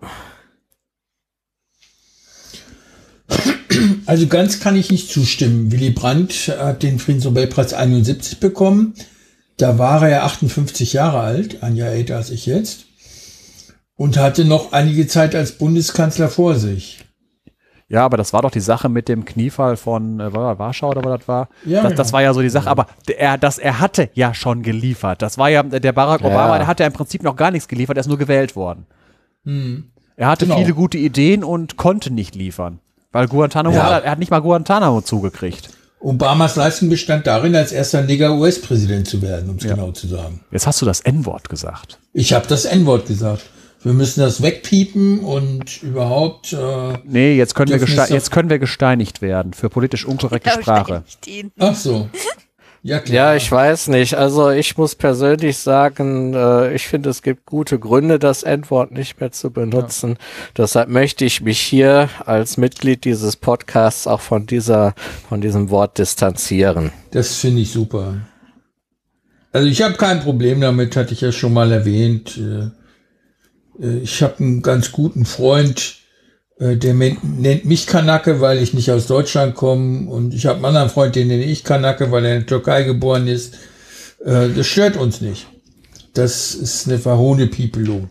Also 4.07 4.27
ganz 4.29 4.61
kann 4.61 4.77
ich 4.77 4.91
nicht 4.91 5.11
zustimmen. 5.11 5.73
Willy 5.73 5.91
Brandt 5.91 6.49
hat 6.49 6.83
den 6.83 6.99
Friedensnobelpreis 6.99 7.75
71 7.75 8.41
bekommen. 8.41 8.95
Da 9.57 9.79
war 9.79 10.09
er 10.09 10.25
58 10.25 10.93
Jahre 10.93 11.21
alt, 11.21 11.63
ein 11.63 11.77
Jahr 11.77 11.91
älter 11.91 12.17
als 12.17 12.31
ich 12.31 12.47
jetzt. 12.47 12.87
Und 13.97 14.17
hatte 14.17 14.45
noch 14.45 14.73
einige 14.73 15.09
Zeit 15.09 15.35
als 15.35 15.53
Bundeskanzler 15.53 16.29
vor 16.29 16.55
sich. 16.55 17.08
Ja, 17.91 18.05
aber 18.05 18.17
das 18.19 18.33
war 18.35 18.43
doch 18.43 18.51
die 18.51 18.61
Sache 18.61 18.89
mit 18.91 19.09
dem 19.09 19.25
Kniefall 19.25 19.77
von 19.79 20.21
äh, 20.21 20.33
war 20.35 20.51
das 20.51 20.59
Warschau 20.59 20.91
oder 20.91 21.03
was 21.05 21.21
das 21.21 21.29
war. 21.29 21.49
Ja, 21.65 21.83
das, 21.83 21.95
das 21.95 22.07
genau. 22.09 22.13
war 22.15 22.23
ja 22.23 22.35
so 22.35 22.43
die 22.43 22.51
Sache. 22.51 22.69
Aber 22.69 22.87
er, 23.07 23.39
das, 23.39 23.57
er 23.59 23.81
hatte 23.81 24.11
ja 24.13 24.35
schon 24.35 24.63
geliefert. 24.63 25.23
Das 25.23 25.39
war 25.39 25.49
ja 25.49 25.63
der 25.63 25.93
Barack 25.93 26.21
Obama, 26.21 26.49
Ja. 26.53 26.59
der 26.59 26.67
hatte 26.67 26.83
ja 26.83 26.87
im 26.89 26.93
Prinzip 26.93 27.23
noch 27.23 27.35
gar 27.37 27.51
nichts 27.51 27.67
geliefert. 27.67 27.97
Er 27.97 28.01
ist 28.01 28.07
nur 28.09 28.19
gewählt 28.19 28.57
worden. 28.57 28.87
Er 30.17 30.27
hatte 30.29 30.45
Genau. 30.47 30.59
viele 30.59 30.75
gute 30.75 30.99
Ideen 30.99 31.43
und 31.45 31.77
konnte 31.79 32.13
nicht 32.13 32.35
liefern. 32.35 32.81
Weil 33.13 33.27
Guantanamo, 33.27 33.75
Ja. 33.75 33.85
hat, 33.95 34.05
er 34.05 34.11
hat 34.11 34.19
nicht 34.19 34.31
mal 34.31 34.41
Guantanamo 34.43 35.01
zugekriegt. 35.01 35.71
Obamas 36.01 36.57
Leistung 36.57 36.91
bestand 36.91 37.27
darin, 37.27 37.57
als 37.57 37.73
erster 37.73 38.03
Neger 38.03 38.35
US-Präsident 38.37 39.09
zu 39.09 39.21
werden, 39.23 39.49
um 39.51 39.57
es 39.57 39.65
genau 39.65 39.91
zu 39.93 40.07
sagen. 40.07 40.41
Jetzt 40.53 40.67
hast 40.67 40.81
du 40.83 40.87
das 40.87 41.01
N-Wort 41.01 41.49
gesagt. 41.49 41.99
Ich 42.13 42.33
habe 42.35 42.47
das 42.47 42.67
N-Wort 42.67 43.07
gesagt. 43.07 43.47
Wir 43.83 43.93
müssen 43.93 44.21
das 44.21 44.43
wegpiepen 44.43 45.21
und 45.21 45.83
überhaupt. 45.83 46.53
Äh, 46.53 46.99
Nee, 47.05 47.37
jetzt 47.37 47.55
können, 47.55 47.71
wir 47.71 47.79
geste 47.79 48.13
jetzt 48.13 48.31
können 48.33 48.51
wir 48.51 48.59
gesteinigt 48.59 49.23
werden 49.23 49.53
für 49.53 49.69
politisch 49.71 50.05
unkorrekte 50.05 50.51
ich 50.55 50.63
Sprache. 50.63 51.05
ach 51.59 51.75
so. 51.75 52.09
Ja, 52.83 53.01
klar. 53.01 53.15
Ja, 53.15 53.35
ich 53.37 53.51
weiß 53.51 53.89
nicht. 53.89 54.15
Also 54.15 54.51
ich 54.51 54.77
muss 54.77 54.95
persönlich 54.95 55.59
sagen, 55.59 56.33
äh, 56.35 56.75
ich 56.75 56.87
finde, 56.87 57.11
es 57.11 57.23
gibt 57.23 57.45
gute 57.45 57.79
Gründe, 57.79 58.19
das 58.19 58.45
Endwort 58.45 58.93
nicht 58.93 59.21
mehr 59.21 59.33
zu 59.33 59.51
benutzen. 59.51 60.17
Deshalb 60.57 60.89
möchte 60.89 61.25
ich 61.25 61.41
mich 61.41 61.61
hier 61.61 62.09
als 62.25 62.57
Mitglied 62.57 63.05
dieses 63.05 63.37
Podcasts 63.37 64.07
auch 64.07 64.21
von 64.21 64.47
dieser, 64.47 64.95
von 65.29 65.41
diesem 65.41 65.71
Wort 65.71 65.99
distanzieren. 65.99 66.93
Das 67.11 67.35
finde 67.37 67.63
ich 67.63 67.73
super. 67.73 68.15
Also 69.53 69.67
ich 69.67 69.83
habe 69.83 69.95
kein 69.95 70.21
Problem 70.21 70.61
damit, 70.61 70.95
hatte 70.95 71.15
ich 71.15 71.21
ja 71.21 71.33
schon 71.33 71.53
mal 71.53 71.73
erwähnt. 71.73 72.39
Äh, 72.39 72.43
äh, 72.43 72.71
Ich 73.79 74.23
habe 74.23 74.39
einen 74.39 74.63
ganz 74.63 74.91
guten 74.91 75.25
Freund, 75.25 75.97
äh, 76.59 76.77
der 76.77 76.95
nennt 76.95 77.65
mich 77.65 77.87
Kanake, 77.87 78.41
weil 78.41 78.59
ich 78.59 78.75
nicht 78.75 78.91
aus 78.91 79.07
Deutschland 79.07 79.55
komme. 79.55 80.11
Und 80.11 80.35
ich 80.35 80.47
habe 80.47 80.57
einen 80.57 80.65
anderen 80.67 80.91
Freund, 80.91 81.15
den 81.15 81.29
nenne 81.29 81.45
ich 81.45 81.65
Kanake, 81.65 82.11
weil 82.11 82.25
er 82.25 82.35
in 82.35 82.41
der 82.41 82.47
Türkei 82.47 82.83
geboren 82.83 83.29
ist. 83.29 83.55
Äh, 84.25 84.49
Das 84.49 84.67
stört 84.67 84.97
uns 84.97 85.21
nicht. 85.21 85.47
Das 86.15 86.55
ist 86.55 86.89
eine 86.89 86.99
verhohne 86.99 87.47
Piepelung. 87.47 88.11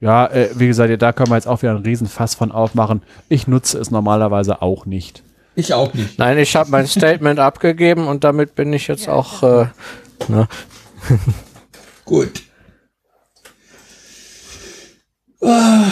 Ja, 0.00 0.26
äh, 0.26 0.50
wie 0.54 0.66
gesagt, 0.66 1.00
da 1.00 1.12
können 1.12 1.30
wir 1.30 1.36
jetzt 1.36 1.48
auch 1.48 1.62
wieder 1.62 1.72
einen 1.72 1.84
Riesenfass 1.84 2.34
von 2.34 2.52
aufmachen. 2.52 3.02
Ich 3.28 3.46
nutze 3.46 3.78
es 3.78 3.90
normalerweise 3.90 4.62
auch 4.62 4.86
nicht. 4.86 5.22
Ich 5.54 5.74
auch 5.74 5.92
nicht. 5.94 6.18
Nein, 6.18 6.38
ich 6.38 6.54
habe 6.54 6.70
mein 6.70 6.86
Statement 6.86 7.38
abgegeben 7.40 8.06
und 8.06 8.24
damit 8.24 8.54
bin 8.54 8.72
ich 8.72 8.86
jetzt 8.88 9.08
auch. 9.08 9.42
Äh, 9.42 9.66
ne? 10.28 10.48
Gut. 12.04 12.42
Ah, 15.40 15.90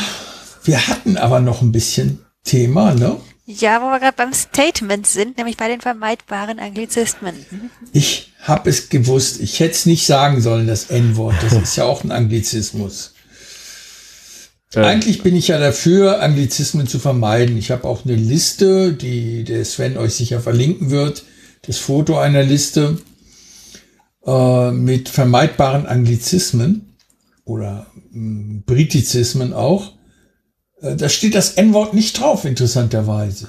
Wir 0.64 0.86
hatten 0.88 1.16
aber 1.16 1.40
noch 1.40 1.62
ein 1.62 1.72
bisschen 1.72 2.24
Thema, 2.44 2.94
ne? 2.94 3.16
Ja, 3.44 3.80
wo 3.80 3.86
wir 3.86 4.00
gerade 4.00 4.16
beim 4.16 4.32
Statement 4.32 5.06
sind, 5.06 5.36
nämlich 5.36 5.56
bei 5.56 5.68
den 5.68 5.80
vermeidbaren 5.80 6.58
Anglizismen. 6.58 7.34
Ich 7.92 8.32
habe 8.42 8.68
es 8.68 8.88
gewusst. 8.88 9.40
Ich 9.40 9.60
hätte 9.60 9.74
es 9.74 9.86
nicht 9.86 10.04
sagen 10.04 10.40
sollen, 10.40 10.66
das 10.66 10.86
N-Wort. 10.90 11.36
Das 11.42 11.52
ist 11.52 11.76
ja 11.76 11.84
auch 11.84 12.02
ein 12.02 12.10
Anglizismus. 12.10 13.14
Eigentlich 14.74 15.22
bin 15.22 15.36
ich 15.36 15.48
ja 15.48 15.58
dafür, 15.58 16.20
Anglizismen 16.22 16.88
zu 16.88 16.98
vermeiden. 16.98 17.56
Ich 17.56 17.70
habe 17.70 17.84
auch 17.84 18.04
eine 18.04 18.16
Liste, 18.16 18.92
die 18.92 19.44
der 19.44 19.64
Sven 19.64 19.96
euch 19.96 20.14
sicher 20.14 20.40
verlinken 20.40 20.90
wird. 20.90 21.22
Das 21.62 21.78
Foto 21.78 22.18
einer 22.18 22.42
Liste 22.42 22.98
äh, 24.26 24.70
mit 24.72 25.08
vermeidbaren 25.08 25.86
Anglizismen 25.86 26.96
oder 27.44 27.86
Britizismen 28.66 29.52
auch. 29.52 29.92
Äh, 30.80 30.96
da 30.96 31.08
steht 31.08 31.34
das 31.34 31.54
N-Wort 31.54 31.94
nicht 31.94 32.20
drauf, 32.20 32.44
interessanterweise. 32.44 33.48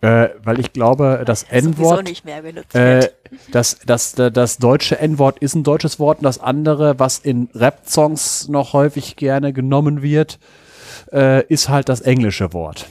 Äh, 0.00 0.30
weil 0.42 0.60
ich 0.60 0.72
glaube, 0.72 1.22
das 1.26 1.44
N-Wort, 1.44 2.08
nicht 2.08 2.24
mehr 2.24 2.42
benutzt 2.42 2.74
äh, 2.74 3.08
das, 3.50 3.78
das, 3.86 4.12
das 4.12 4.58
deutsche 4.58 4.98
N-Wort 4.98 5.38
ist 5.38 5.54
ein 5.54 5.64
deutsches 5.64 5.98
Wort 5.98 6.18
und 6.18 6.24
das 6.24 6.38
andere, 6.38 6.98
was 6.98 7.18
in 7.18 7.48
Rap-Songs 7.54 8.48
noch 8.48 8.72
häufig 8.72 9.16
gerne 9.16 9.52
genommen 9.52 10.02
wird, 10.02 10.38
äh, 11.12 11.44
ist 11.46 11.68
halt 11.68 11.88
das 11.88 12.00
englische 12.00 12.52
Wort. 12.52 12.86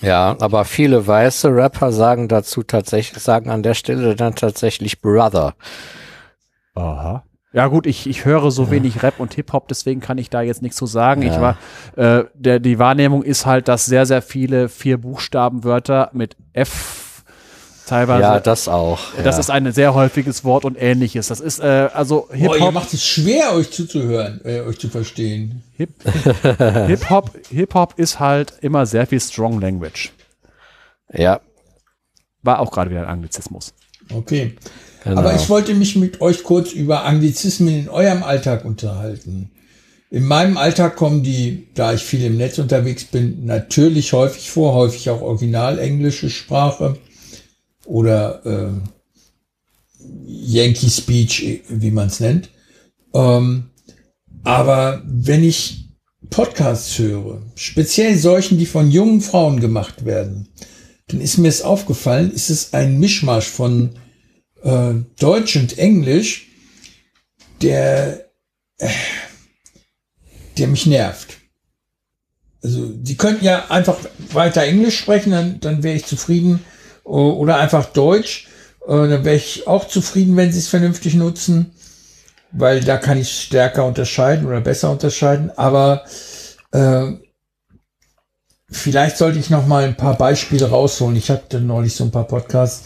Ja, 0.00 0.36
aber 0.40 0.64
viele 0.64 1.06
weiße 1.06 1.54
Rapper 1.54 1.92
sagen 1.92 2.28
dazu 2.28 2.62
tatsächlich, 2.62 3.22
sagen 3.22 3.50
an 3.50 3.62
der 3.62 3.74
Stelle 3.74 4.16
dann 4.16 4.34
tatsächlich 4.34 5.00
Brother. 5.00 5.54
Aha. 6.74 7.24
Ja 7.52 7.66
gut, 7.66 7.86
ich, 7.86 8.06
ich 8.06 8.24
höre 8.24 8.50
so 8.52 8.70
wenig 8.70 9.02
Rap 9.02 9.18
und 9.18 9.34
Hip-Hop, 9.34 9.66
deswegen 9.66 10.00
kann 10.00 10.18
ich 10.18 10.30
da 10.30 10.40
jetzt 10.40 10.62
nichts 10.62 10.76
zu 10.76 10.86
sagen. 10.86 11.22
Ich 11.22 11.32
Ja. 11.34 11.40
war, 11.40 11.58
äh, 11.96 12.24
der, 12.34 12.60
die 12.60 12.78
Wahrnehmung 12.78 13.24
ist 13.24 13.44
halt, 13.44 13.66
dass 13.66 13.86
sehr, 13.86 14.06
sehr 14.06 14.22
viele 14.22 14.68
vier 14.68 14.98
Buchstabenwörter 14.98 16.10
mit 16.12 16.36
F 16.52 17.24
teilweise, 17.86 18.22
Ja, 18.22 18.38
das 18.38 18.68
auch. 18.68 19.00
das 19.24 19.34
ja. 19.34 19.40
ist 19.40 19.50
ein 19.50 19.72
sehr 19.72 19.94
häufiges 19.94 20.44
Wort 20.44 20.64
und 20.64 20.76
ähnliches. 20.80 21.26
Das 21.26 21.40
ist, 21.40 21.58
äh, 21.58 21.88
also 21.92 22.28
Boah, 22.28 22.36
ihr 22.36 22.52
Hip-Hop, 22.52 22.72
macht 22.72 22.94
es 22.94 23.04
schwer, 23.04 23.52
euch 23.54 23.72
zuzuhören, 23.72 24.40
äh, 24.44 24.60
euch 24.60 24.78
zu 24.78 24.88
verstehen. 24.88 25.64
Hip, 25.76 25.90
Hip-Hop, 26.86 27.32
Hip-Hop 27.50 27.94
ist 27.98 28.20
halt 28.20 28.52
immer 28.60 28.86
sehr 28.86 29.08
viel 29.08 29.18
Strong 29.18 29.60
Language. 29.60 30.12
ja, 31.12 31.40
War 32.42 32.60
auch 32.60 32.70
gerade 32.70 32.90
wieder 32.90 33.00
ein 33.00 33.08
Anglizismus. 33.08 33.74
Okay. 34.14 34.54
Genau. 35.04 35.18
Aber 35.18 35.34
ich 35.34 35.48
wollte 35.48 35.74
mich 35.74 35.96
mit 35.96 36.20
euch 36.20 36.42
kurz 36.42 36.72
über 36.72 37.04
Anglizismen 37.04 37.74
in 37.74 37.88
eurem 37.88 38.22
Alltag 38.22 38.64
unterhalten. 38.64 39.50
In 40.10 40.24
meinem 40.24 40.56
Alltag 40.56 40.96
kommen 40.96 41.22
die, 41.22 41.68
da 41.74 41.92
ich 41.94 42.02
viel 42.02 42.24
im 42.24 42.36
Netz 42.36 42.58
unterwegs 42.58 43.04
bin, 43.04 43.44
natürlich 43.44 44.12
häufig 44.12 44.50
vor, 44.50 44.74
häufig 44.74 45.08
auch 45.08 45.22
original 45.22 45.78
englische 45.78 46.30
Sprache 46.30 46.98
oder 47.84 48.44
äh, 48.44 48.72
Yankee 50.26 50.88
Speech, 50.88 51.62
wie 51.68 51.90
man 51.92 52.08
es 52.08 52.18
nennt. 52.18 52.50
Ähm, 53.14 53.70
aber 54.42 55.02
wenn 55.04 55.44
ich 55.44 55.90
Podcasts 56.28 56.98
höre, 56.98 57.42
speziell 57.54 58.16
solchen, 58.16 58.58
die 58.58 58.66
von 58.66 58.90
jungen 58.90 59.20
Frauen 59.20 59.60
gemacht 59.60 60.04
werden, 60.04 60.48
dann 61.08 61.20
ist 61.20 61.38
mir 61.38 61.48
es 61.48 61.62
aufgefallen, 61.62 62.32
ist 62.32 62.50
es 62.50 62.72
ein 62.72 62.98
Mischmasch 62.98 63.48
von 63.48 63.90
äh, 64.62 64.94
Deutsch 65.18 65.56
und 65.56 65.78
Englisch, 65.78 66.48
der, 67.62 68.30
äh, 68.78 68.88
der 70.58 70.68
mich 70.68 70.86
nervt. 70.86 71.38
Also, 72.62 72.88
die 72.92 73.16
könnten 73.16 73.44
ja 73.44 73.70
einfach 73.70 73.98
weiter 74.32 74.62
Englisch 74.62 74.98
sprechen, 74.98 75.32
dann, 75.32 75.60
dann 75.60 75.82
wäre 75.82 75.96
ich 75.96 76.04
zufrieden. 76.04 76.64
Oder 77.04 77.56
einfach 77.56 77.86
Deutsch, 77.86 78.48
äh, 78.86 79.08
dann 79.08 79.24
wäre 79.24 79.36
ich 79.36 79.66
auch 79.66 79.88
zufrieden, 79.88 80.36
wenn 80.36 80.52
sie 80.52 80.58
es 80.58 80.68
vernünftig 80.68 81.14
nutzen, 81.14 81.72
weil 82.52 82.80
da 82.80 82.98
kann 82.98 83.18
ich 83.18 83.42
stärker 83.42 83.86
unterscheiden 83.86 84.46
oder 84.46 84.60
besser 84.60 84.90
unterscheiden. 84.90 85.50
Aber 85.56 86.04
äh, 86.72 87.12
vielleicht 88.70 89.16
sollte 89.16 89.38
ich 89.38 89.50
noch 89.50 89.66
mal 89.66 89.84
ein 89.84 89.96
paar 89.96 90.16
Beispiele 90.16 90.68
rausholen. 90.68 91.16
Ich 91.16 91.30
hatte 91.30 91.60
neulich 91.60 91.94
so 91.94 92.04
ein 92.04 92.12
paar 92.12 92.26
Podcasts, 92.26 92.84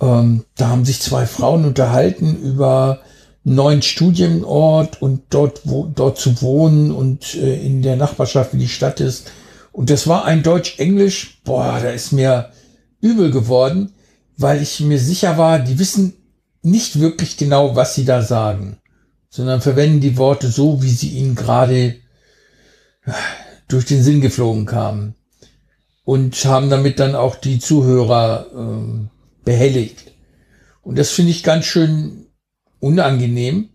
ähm, 0.00 0.44
da 0.56 0.68
haben 0.68 0.84
sich 0.84 1.00
zwei 1.00 1.26
Frauen 1.26 1.64
unterhalten 1.64 2.36
über 2.36 3.00
einen 3.44 3.54
neuen 3.54 3.82
Studienort 3.82 5.00
und 5.00 5.22
dort, 5.30 5.62
wo, 5.64 5.86
dort 5.86 6.18
zu 6.18 6.42
wohnen 6.42 6.90
und 6.90 7.34
äh, 7.34 7.64
in 7.64 7.82
der 7.82 7.96
Nachbarschaft, 7.96 8.52
wie 8.54 8.58
die 8.58 8.68
Stadt 8.68 9.00
ist. 9.00 9.30
Und 9.72 9.90
das 9.90 10.06
war 10.06 10.24
ein 10.24 10.42
Deutsch-Englisch. 10.42 11.40
Boah, 11.44 11.78
da 11.80 11.90
ist 11.90 12.12
mir 12.12 12.50
übel 13.00 13.30
geworden, 13.30 13.92
weil 14.36 14.62
ich 14.62 14.80
mir 14.80 14.98
sicher 14.98 15.38
war, 15.38 15.58
die 15.58 15.78
wissen 15.78 16.14
nicht 16.62 16.98
wirklich 16.98 17.36
genau, 17.36 17.76
was 17.76 17.94
sie 17.94 18.04
da 18.04 18.22
sagen, 18.22 18.78
sondern 19.30 19.60
verwenden 19.60 20.00
die 20.00 20.16
Worte 20.16 20.48
so, 20.48 20.82
wie 20.82 20.90
sie 20.90 21.10
ihnen 21.10 21.36
gerade 21.36 21.96
äh, 23.04 23.12
durch 23.68 23.84
den 23.84 24.02
Sinn 24.02 24.20
geflogen 24.20 24.66
kamen. 24.66 25.14
Und 26.04 26.44
haben 26.44 26.70
damit 26.70 27.00
dann 27.00 27.14
auch 27.14 27.36
die 27.36 27.58
Zuhörer 27.58 28.46
ähm, 28.54 29.10
behelligt. 29.46 30.12
Und 30.82 30.98
das 30.98 31.10
finde 31.10 31.30
ich 31.30 31.42
ganz 31.42 31.64
schön 31.64 32.26
unangenehm. 32.80 33.70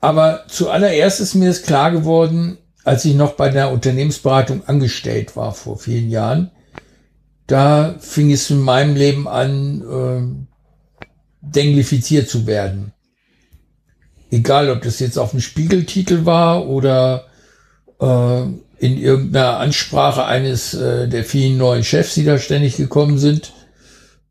Aber 0.00 0.44
zuallererst 0.48 1.20
ist 1.20 1.36
mir 1.36 1.46
das 1.48 1.62
klar 1.62 1.92
geworden, 1.92 2.58
als 2.82 3.04
ich 3.04 3.14
noch 3.14 3.34
bei 3.34 3.48
der 3.48 3.70
Unternehmensberatung 3.70 4.66
angestellt 4.66 5.36
war 5.36 5.54
vor 5.54 5.78
vielen 5.78 6.10
Jahren. 6.10 6.50
Da 7.46 7.94
fing 8.00 8.32
es 8.32 8.50
in 8.50 8.60
meinem 8.60 8.96
Leben 8.96 9.28
an, 9.28 9.82
äh, 9.82 11.06
denglifiziert 11.40 12.28
zu 12.28 12.46
werden. 12.46 12.92
Egal, 14.30 14.70
ob 14.70 14.82
das 14.82 14.98
jetzt 14.98 15.18
auf 15.18 15.30
dem 15.30 15.40
Spiegeltitel 15.40 16.26
war 16.26 16.66
oder 16.66 17.26
äh, 18.00 18.42
in 18.78 18.98
irgendeiner 18.98 19.58
Ansprache 19.58 20.24
eines 20.24 20.74
äh, 20.74 21.08
der 21.08 21.24
vielen 21.24 21.58
neuen 21.58 21.84
Chefs, 21.84 22.14
die 22.14 22.24
da 22.24 22.38
ständig 22.38 22.76
gekommen 22.76 23.18
sind. 23.18 23.52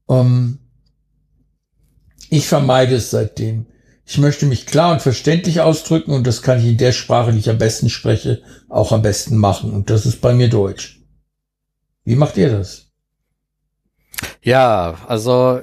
Ähm, 0.10 0.60
ich 2.30 2.48
vermeide 2.48 2.96
es 2.96 3.12
seitdem. 3.12 3.68
Ich 4.06 4.18
möchte 4.20 4.46
mich 4.46 4.68
klar 4.68 4.92
und 4.94 5.02
verständlich 5.02 5.62
ausdrücken 5.62 6.12
und 6.12 6.28
das 6.28 6.42
kann 6.42 6.60
ich 6.60 6.66
in 6.66 6.78
der 6.78 6.92
Sprache, 6.92 7.32
die 7.32 7.40
ich 7.40 7.50
am 7.50 7.58
besten 7.58 7.90
spreche, 7.90 8.44
auch 8.70 8.92
am 8.92 9.02
besten 9.02 9.38
machen. 9.38 9.74
Und 9.74 9.90
das 9.90 10.06
ist 10.06 10.22
bei 10.22 10.34
mir 10.34 10.48
Deutsch. 10.48 11.02
Wie 12.04 12.16
macht 12.16 12.38
ihr 12.38 12.52
das? 12.52 12.92
Ja, 14.44 14.96
also 15.08 15.62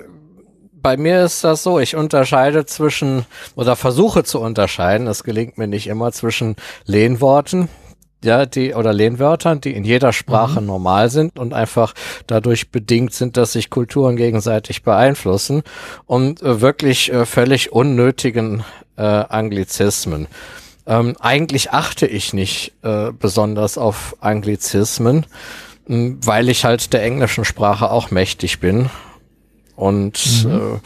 bei 0.72 0.96
mir 0.96 1.24
ist 1.24 1.44
das 1.44 1.62
so, 1.62 1.78
ich 1.78 1.94
unterscheide 1.94 2.66
zwischen 2.66 3.24
oder 3.54 3.76
versuche 3.76 4.24
zu 4.24 4.40
unterscheiden, 4.40 5.06
es 5.06 5.22
gelingt 5.22 5.56
mir 5.56 5.68
nicht 5.68 5.86
immer 5.86 6.10
zwischen 6.10 6.56
Lehnworten, 6.84 7.68
ja, 8.24 8.46
die 8.46 8.74
oder 8.74 8.92
Lehnwörtern, 8.92 9.60
die 9.60 9.72
in 9.72 9.84
jeder 9.84 10.12
Sprache 10.12 10.60
normal 10.60 11.10
sind 11.10 11.38
und 11.38 11.52
einfach 11.52 11.94
dadurch 12.26 12.70
bedingt 12.70 13.12
sind, 13.12 13.36
dass 13.36 13.52
sich 13.52 13.70
Kulturen 13.70 14.16
gegenseitig 14.16 14.82
beeinflussen 14.82 15.62
und 16.06 16.42
äh, 16.42 16.60
wirklich 16.60 17.12
äh, 17.12 17.26
völlig 17.26 17.72
unnötigen 17.72 18.64
äh, 18.96 19.02
Anglizismen. 19.02 20.28
Ähm, 20.86 21.16
eigentlich 21.20 21.70
achte 21.70 22.06
ich 22.06 22.32
nicht 22.32 22.72
äh, 22.82 23.12
besonders 23.12 23.78
auf 23.78 24.16
Anglizismen, 24.20 25.26
mh, 25.86 26.16
weil 26.24 26.48
ich 26.48 26.64
halt 26.64 26.92
der 26.92 27.02
englischen 27.02 27.44
Sprache 27.44 27.90
auch 27.90 28.10
mächtig 28.10 28.60
bin. 28.60 28.90
Und 29.76 30.46
äh, 30.48 30.78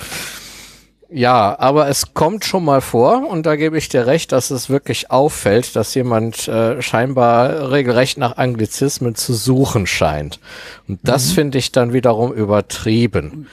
ja, 1.08 1.56
aber 1.58 1.88
es 1.88 2.14
kommt 2.14 2.44
schon 2.44 2.64
mal 2.64 2.80
vor, 2.80 3.28
und 3.28 3.46
da 3.46 3.56
gebe 3.56 3.78
ich 3.78 3.88
dir 3.88 4.06
recht, 4.06 4.32
dass 4.32 4.50
es 4.50 4.68
wirklich 4.68 5.10
auffällt, 5.10 5.76
dass 5.76 5.94
jemand 5.94 6.48
äh, 6.48 6.82
scheinbar 6.82 7.70
regelrecht 7.70 8.18
nach 8.18 8.36
Anglizismen 8.36 9.14
zu 9.14 9.34
suchen 9.34 9.86
scheint. 9.86 10.40
Und 10.88 10.98
das 11.04 11.32
finde 11.32 11.58
ich 11.58 11.70
dann 11.70 11.92
wiederum 11.92 12.32
übertrieben. 12.32 13.46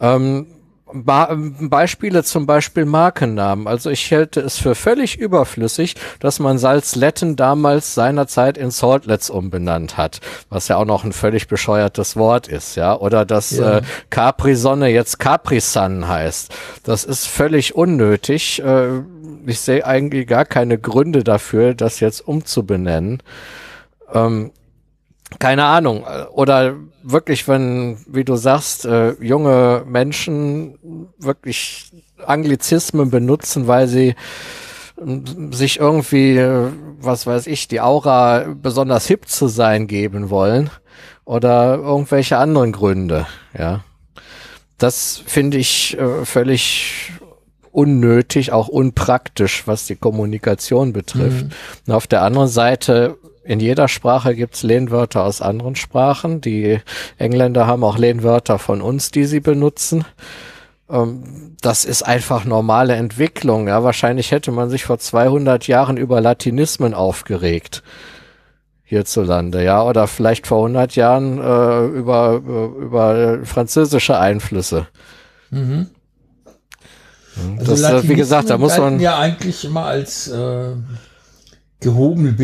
Ähm, 0.00 0.46
Ba 0.92 1.36
Beispiele 1.60 2.24
zum 2.24 2.46
Beispiel 2.46 2.84
Markennamen. 2.84 3.66
Also 3.66 3.90
ich 3.90 4.10
hätte 4.10 4.40
es 4.40 4.56
für 4.58 4.74
völlig 4.74 5.18
überflüssig, 5.18 5.96
dass 6.20 6.38
man 6.38 6.58
Salzletten 6.58 7.36
damals 7.36 7.94
seinerzeit 7.94 8.56
in 8.56 8.70
Saltlets 8.70 9.28
umbenannt 9.30 9.96
hat, 9.96 10.20
was 10.48 10.68
ja 10.68 10.76
auch 10.76 10.84
noch 10.86 11.04
ein 11.04 11.12
völlig 11.12 11.46
bescheuertes 11.48 12.16
Wort 12.16 12.48
ist, 12.48 12.76
ja. 12.76 12.96
Oder 12.98 13.24
dass 13.24 13.50
Ja. 13.50 13.78
äh, 13.78 13.82
Capri-Sonne 14.10 14.88
jetzt 14.88 15.18
Capri-Sun 15.18 16.08
heißt. 16.08 16.54
Das 16.84 17.04
ist 17.04 17.26
völlig 17.26 17.74
unnötig. 17.74 18.62
Äh, 18.62 19.00
ich 19.46 19.60
sehe 19.60 19.86
eigentlich 19.86 20.26
gar 20.26 20.44
keine 20.44 20.78
Gründe 20.78 21.24
dafür, 21.24 21.74
das 21.74 22.00
jetzt 22.00 22.26
umzubenennen. 22.26 23.22
Ähm, 24.12 24.52
keine 25.38 25.64
Ahnung, 25.64 26.04
oder 26.32 26.74
wirklich, 27.02 27.46
wenn, 27.48 27.98
wie 28.06 28.24
du 28.24 28.36
sagst, 28.36 28.84
äh, 28.86 29.12
junge 29.22 29.84
Menschen 29.86 31.08
wirklich 31.18 31.90
Anglizismen 32.24 33.10
benutzen, 33.10 33.66
weil 33.66 33.88
sie 33.88 34.14
sich 35.50 35.78
irgendwie, 35.78 36.36
äh, 36.36 36.70
was 36.98 37.26
weiß 37.26 37.46
ich, 37.46 37.68
die 37.68 37.80
Aura 37.80 38.46
besonders 38.60 39.06
hip 39.06 39.28
zu 39.28 39.46
sein 39.48 39.86
geben 39.86 40.30
wollen 40.30 40.70
oder 41.24 41.76
irgendwelche 41.76 42.38
anderen 42.38 42.72
Gründe, 42.72 43.26
ja. 43.56 43.84
Das 44.78 45.22
finde 45.26 45.58
ich 45.58 45.98
äh, 45.98 46.24
völlig 46.24 47.12
unnötig, 47.72 48.52
auch 48.52 48.68
unpraktisch, 48.68 49.66
was 49.66 49.86
die 49.86 49.96
Kommunikation 49.96 50.92
betrifft. 50.92 51.46
Mhm. 51.46 51.50
Und 51.86 51.94
auf 51.94 52.06
der 52.06 52.22
anderen 52.22 52.48
Seite 52.48 53.18
in 53.48 53.60
jeder 53.60 53.88
Sprache 53.88 54.34
gibt's 54.34 54.62
Lehnwörter 54.62 55.24
aus 55.24 55.40
anderen 55.40 55.74
Sprachen. 55.74 56.42
Die 56.42 56.80
Engländer 57.16 57.66
haben 57.66 57.82
auch 57.82 57.96
Lehnwörter 57.96 58.58
von 58.58 58.82
uns, 58.82 59.10
die 59.10 59.24
sie 59.24 59.40
benutzen. 59.40 60.04
Ähm, 60.90 61.56
das 61.62 61.86
ist 61.86 62.02
einfach 62.02 62.44
normale 62.44 62.94
Entwicklung. 62.94 63.66
Ja, 63.66 63.82
wahrscheinlich 63.82 64.32
hätte 64.32 64.52
man 64.52 64.68
sich 64.68 64.84
vor 64.84 64.98
200 64.98 65.66
Jahren 65.66 65.96
über 65.96 66.20
Latinismen 66.20 66.92
aufgeregt 66.92 67.82
hierzulande, 68.84 69.62
ja, 69.62 69.82
oder 69.82 70.06
vielleicht 70.06 70.46
vor 70.46 70.58
100 70.58 70.96
Jahren 70.96 71.38
äh, 71.38 71.86
über, 71.86 72.34
über 72.80 73.38
französische 73.44 74.18
Einflüsse. 74.18 74.86
Mhm. 75.50 75.88
Also 77.58 77.72
das, 77.72 78.04
äh, 78.04 78.08
wie 78.08 78.14
gesagt, 78.14 78.48
da 78.48 78.56
muss 78.56 78.78
man 78.78 78.98
ja 78.98 79.18
eigentlich 79.18 79.66
immer 79.66 79.84
als 79.84 80.28
äh, 80.28 80.72
gehobene 81.80 82.38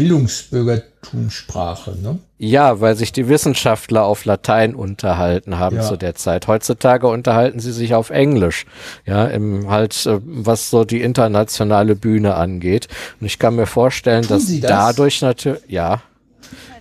Bildungsbürgertumssprache, 1.04 1.96
ne? 2.02 2.18
Ja, 2.38 2.80
weil 2.80 2.96
sich 2.96 3.12
die 3.12 3.28
Wissenschaftler 3.28 4.04
auf 4.04 4.24
Latein 4.24 4.74
unterhalten 4.74 5.58
haben 5.58 5.76
ja. 5.76 5.82
zu 5.82 5.96
der 5.96 6.14
Zeit. 6.14 6.46
Heutzutage 6.46 7.06
unterhalten 7.06 7.60
sie 7.60 7.72
sich 7.72 7.94
auf 7.94 8.10
Englisch. 8.10 8.66
Ja, 9.06 9.26
im 9.26 9.70
halt, 9.70 10.06
äh, 10.06 10.18
was 10.22 10.70
so 10.70 10.84
die 10.84 11.02
internationale 11.02 11.94
Bühne 11.94 12.34
angeht. 12.34 12.88
Und 13.20 13.26
ich 13.26 13.38
kann 13.38 13.56
mir 13.56 13.66
vorstellen, 13.66 14.26
dass 14.26 14.46
das? 14.46 14.60
dadurch 14.60 15.22
natürlich, 15.22 15.62
ja, 15.68 16.02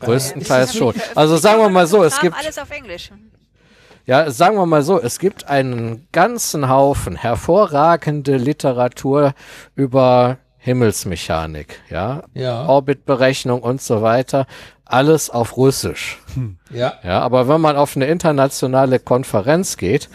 größtenteils 0.01 0.75
schon. 0.75 0.95
Also 1.15 1.37
sagen 1.37 1.61
wir 1.61 1.69
mal 1.69 1.87
so, 1.87 2.03
es 2.03 2.19
gibt 2.19 2.35
alles 2.37 2.57
auf 2.57 2.69
Englisch. 2.71 3.11
Ja, 4.05 4.29
sagen 4.31 4.57
wir 4.57 4.65
mal 4.65 4.83
so, 4.83 4.99
es 4.99 5.17
gibt 5.17 5.47
einen 5.47 6.07
ganzen 6.11 6.67
Haufen 6.67 7.15
hervorragende 7.15 8.35
Literatur 8.35 9.33
über 9.75 10.39
Himmelsmechanik, 10.63 11.81
ja, 11.89 12.23
ja. 12.33 12.65
Orbitberechnung 12.67 13.61
und 13.61 13.81
so 13.81 14.01
weiter, 14.01 14.47
alles 14.85 15.29
auf 15.29 15.57
Russisch. 15.57 16.19
Hm. 16.35 16.57
Ja. 16.73 16.93
Ja, 17.03 17.19
aber 17.19 17.49
wenn 17.49 17.59
man 17.59 17.75
auf 17.75 17.97
eine 17.97 18.05
internationale 18.05 18.99
Konferenz 18.99 19.75
geht, 19.75 20.09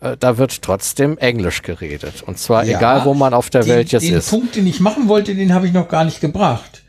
äh, 0.00 0.16
da 0.18 0.38
wird 0.38 0.62
trotzdem 0.62 1.18
Englisch 1.18 1.60
geredet. 1.60 2.22
Und 2.22 2.38
zwar 2.38 2.64
ja, 2.64 2.78
egal, 2.78 3.04
wo 3.04 3.12
man 3.12 3.34
auf 3.34 3.50
der 3.50 3.60
den, 3.60 3.74
Welt 3.74 3.92
jetzt 3.92 4.06
den 4.06 4.14
ist. 4.14 4.32
Den 4.32 4.40
Punkt, 4.40 4.56
den 4.56 4.66
ich 4.66 4.80
machen 4.80 5.06
wollte, 5.06 5.34
den 5.34 5.52
habe 5.52 5.66
ich 5.66 5.74
noch 5.74 5.88
gar 5.88 6.04
nicht 6.06 6.22
gebracht. 6.22 6.82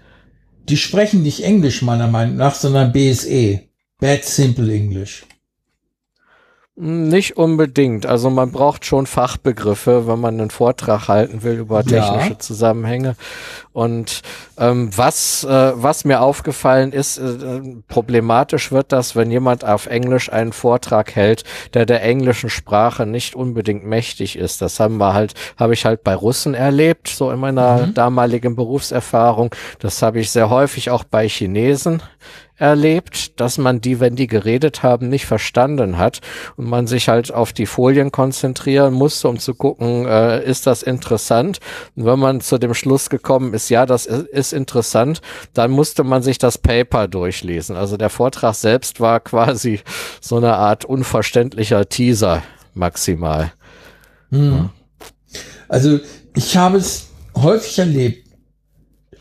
Die 0.69 0.77
sprechen 0.77 1.21
nicht 1.21 1.43
Englisch 1.43 1.81
meiner 1.81 2.07
Meinung 2.07 2.38
nach, 2.38 2.55
sondern 2.55 2.93
BSE. 2.93 3.59
Bad 3.99 4.23
Simple 4.23 4.73
English. 4.73 5.23
Nicht 6.77 7.35
unbedingt. 7.35 8.06
Also 8.06 8.30
man 8.30 8.53
braucht 8.53 8.85
schon 8.85 9.06
Fachbegriffe, 9.06 10.07
wenn 10.07 10.19
man 10.19 10.39
einen 10.39 10.49
Vortrag 10.49 11.10
halten 11.10 11.43
will 11.43 11.60
über 11.60 11.84
technische 11.84 12.30
ja. 12.30 12.39
Zusammenhänge. 12.39 13.18
Und 13.73 14.22
ähm, 14.57 14.89
was, 14.95 15.43
äh, 15.43 15.73
was 15.76 16.06
mir 16.06 16.22
aufgefallen 16.22 16.93
ist, 16.93 17.18
äh, 17.18 17.61
problematisch 17.89 18.72
wird 18.72 18.93
das, 18.93 19.18
wenn 19.18 19.31
jemand 19.31 19.65
auf 19.65 19.88
Englisch 19.88 20.31
einen 20.31 20.53
Vortrag 20.53 21.14
hält, 21.14 21.43
der 21.73 21.85
der 21.85 22.03
englischen 22.03 22.49
Sprache 22.49 23.06
nicht 23.06 23.35
unbedingt 23.35 23.85
mächtig 23.85 24.38
ist. 24.38 24.61
Das 24.61 24.80
haben 24.80 24.95
wir 24.95 25.14
halt, 25.14 25.34
habe 25.57 25.73
ich 25.73 25.84
halt 25.84 26.06
bei 26.06 26.15
Russen 26.15 26.53
erlebt, 26.53 27.10
so 27.10 27.31
in 27.31 27.39
meiner 27.39 27.88
mhm. 27.88 27.93
damaligen 27.95 28.56
Berufserfahrung. 28.56 29.53
Das 29.80 30.02
habe 30.02 30.22
ich 30.22 30.31
sehr 30.31 30.49
häufig 30.49 30.89
auch 30.89 31.03
bei 31.03 31.27
Chinesen 31.27 32.02
erlebt, 32.61 33.39
dass 33.39 33.57
man 33.57 33.81
die, 33.81 33.99
wenn 33.99 34.15
die 34.15 34.27
geredet 34.27 34.83
haben, 34.83 35.09
nicht 35.09 35.25
verstanden 35.25 35.97
hat 35.97 36.21
und 36.57 36.69
man 36.69 36.85
sich 36.85 37.09
halt 37.09 37.33
auf 37.33 37.53
die 37.53 37.65
Folien 37.65 38.11
konzentrieren 38.11 38.93
musste, 38.93 39.27
um 39.27 39.39
zu 39.39 39.55
gucken, 39.55 40.05
äh, 40.05 40.43
ist 40.45 40.67
das 40.67 40.83
interessant? 40.83 41.59
Und 41.95 42.05
wenn 42.05 42.19
man 42.19 42.39
zu 42.39 42.59
dem 42.59 42.75
Schluss 42.75 43.09
gekommen 43.09 43.55
ist, 43.55 43.69
ja, 43.69 43.88
das 43.88 44.05
ist, 44.05 44.53
interessant, 44.53 45.21
dann 45.53 45.71
musste 45.71 46.03
man 46.03 46.21
sich 46.21 46.38
das 46.38 46.59
Paper 46.59 47.07
durchlesen. 47.07 47.75
Also 47.75 47.97
der 47.97 48.09
Vortrag 48.09 48.53
selbst 48.53 48.99
war 48.99 49.19
quasi 49.31 49.79
so 50.19 50.38
eine 50.38 50.55
Art 50.55 50.85
unverständlicher 50.85 51.89
Teaser 51.89 52.43
maximal. 52.75 53.53
Hm. 54.29 54.69
Also 55.67 55.99
ich 56.35 56.55
habe 56.57 56.77
es 56.77 57.07
häufig 57.35 57.79
erlebt, 57.79 58.27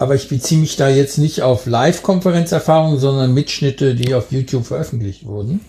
aber 0.01 0.15
ich 0.15 0.31
beziehe 0.31 0.59
mich 0.59 0.77
da 0.77 0.89
jetzt 0.89 1.19
nicht 1.19 1.43
auf 1.43 1.67
Live-Konferenzerfahrungen, 1.67 2.99
sondern 2.99 3.35
Mitschnitte, 3.35 3.95
die 3.95 4.15
auf 4.15 4.33
YouTube 4.33 4.65
veröffentlicht 4.65 5.27
wurden, 5.27 5.61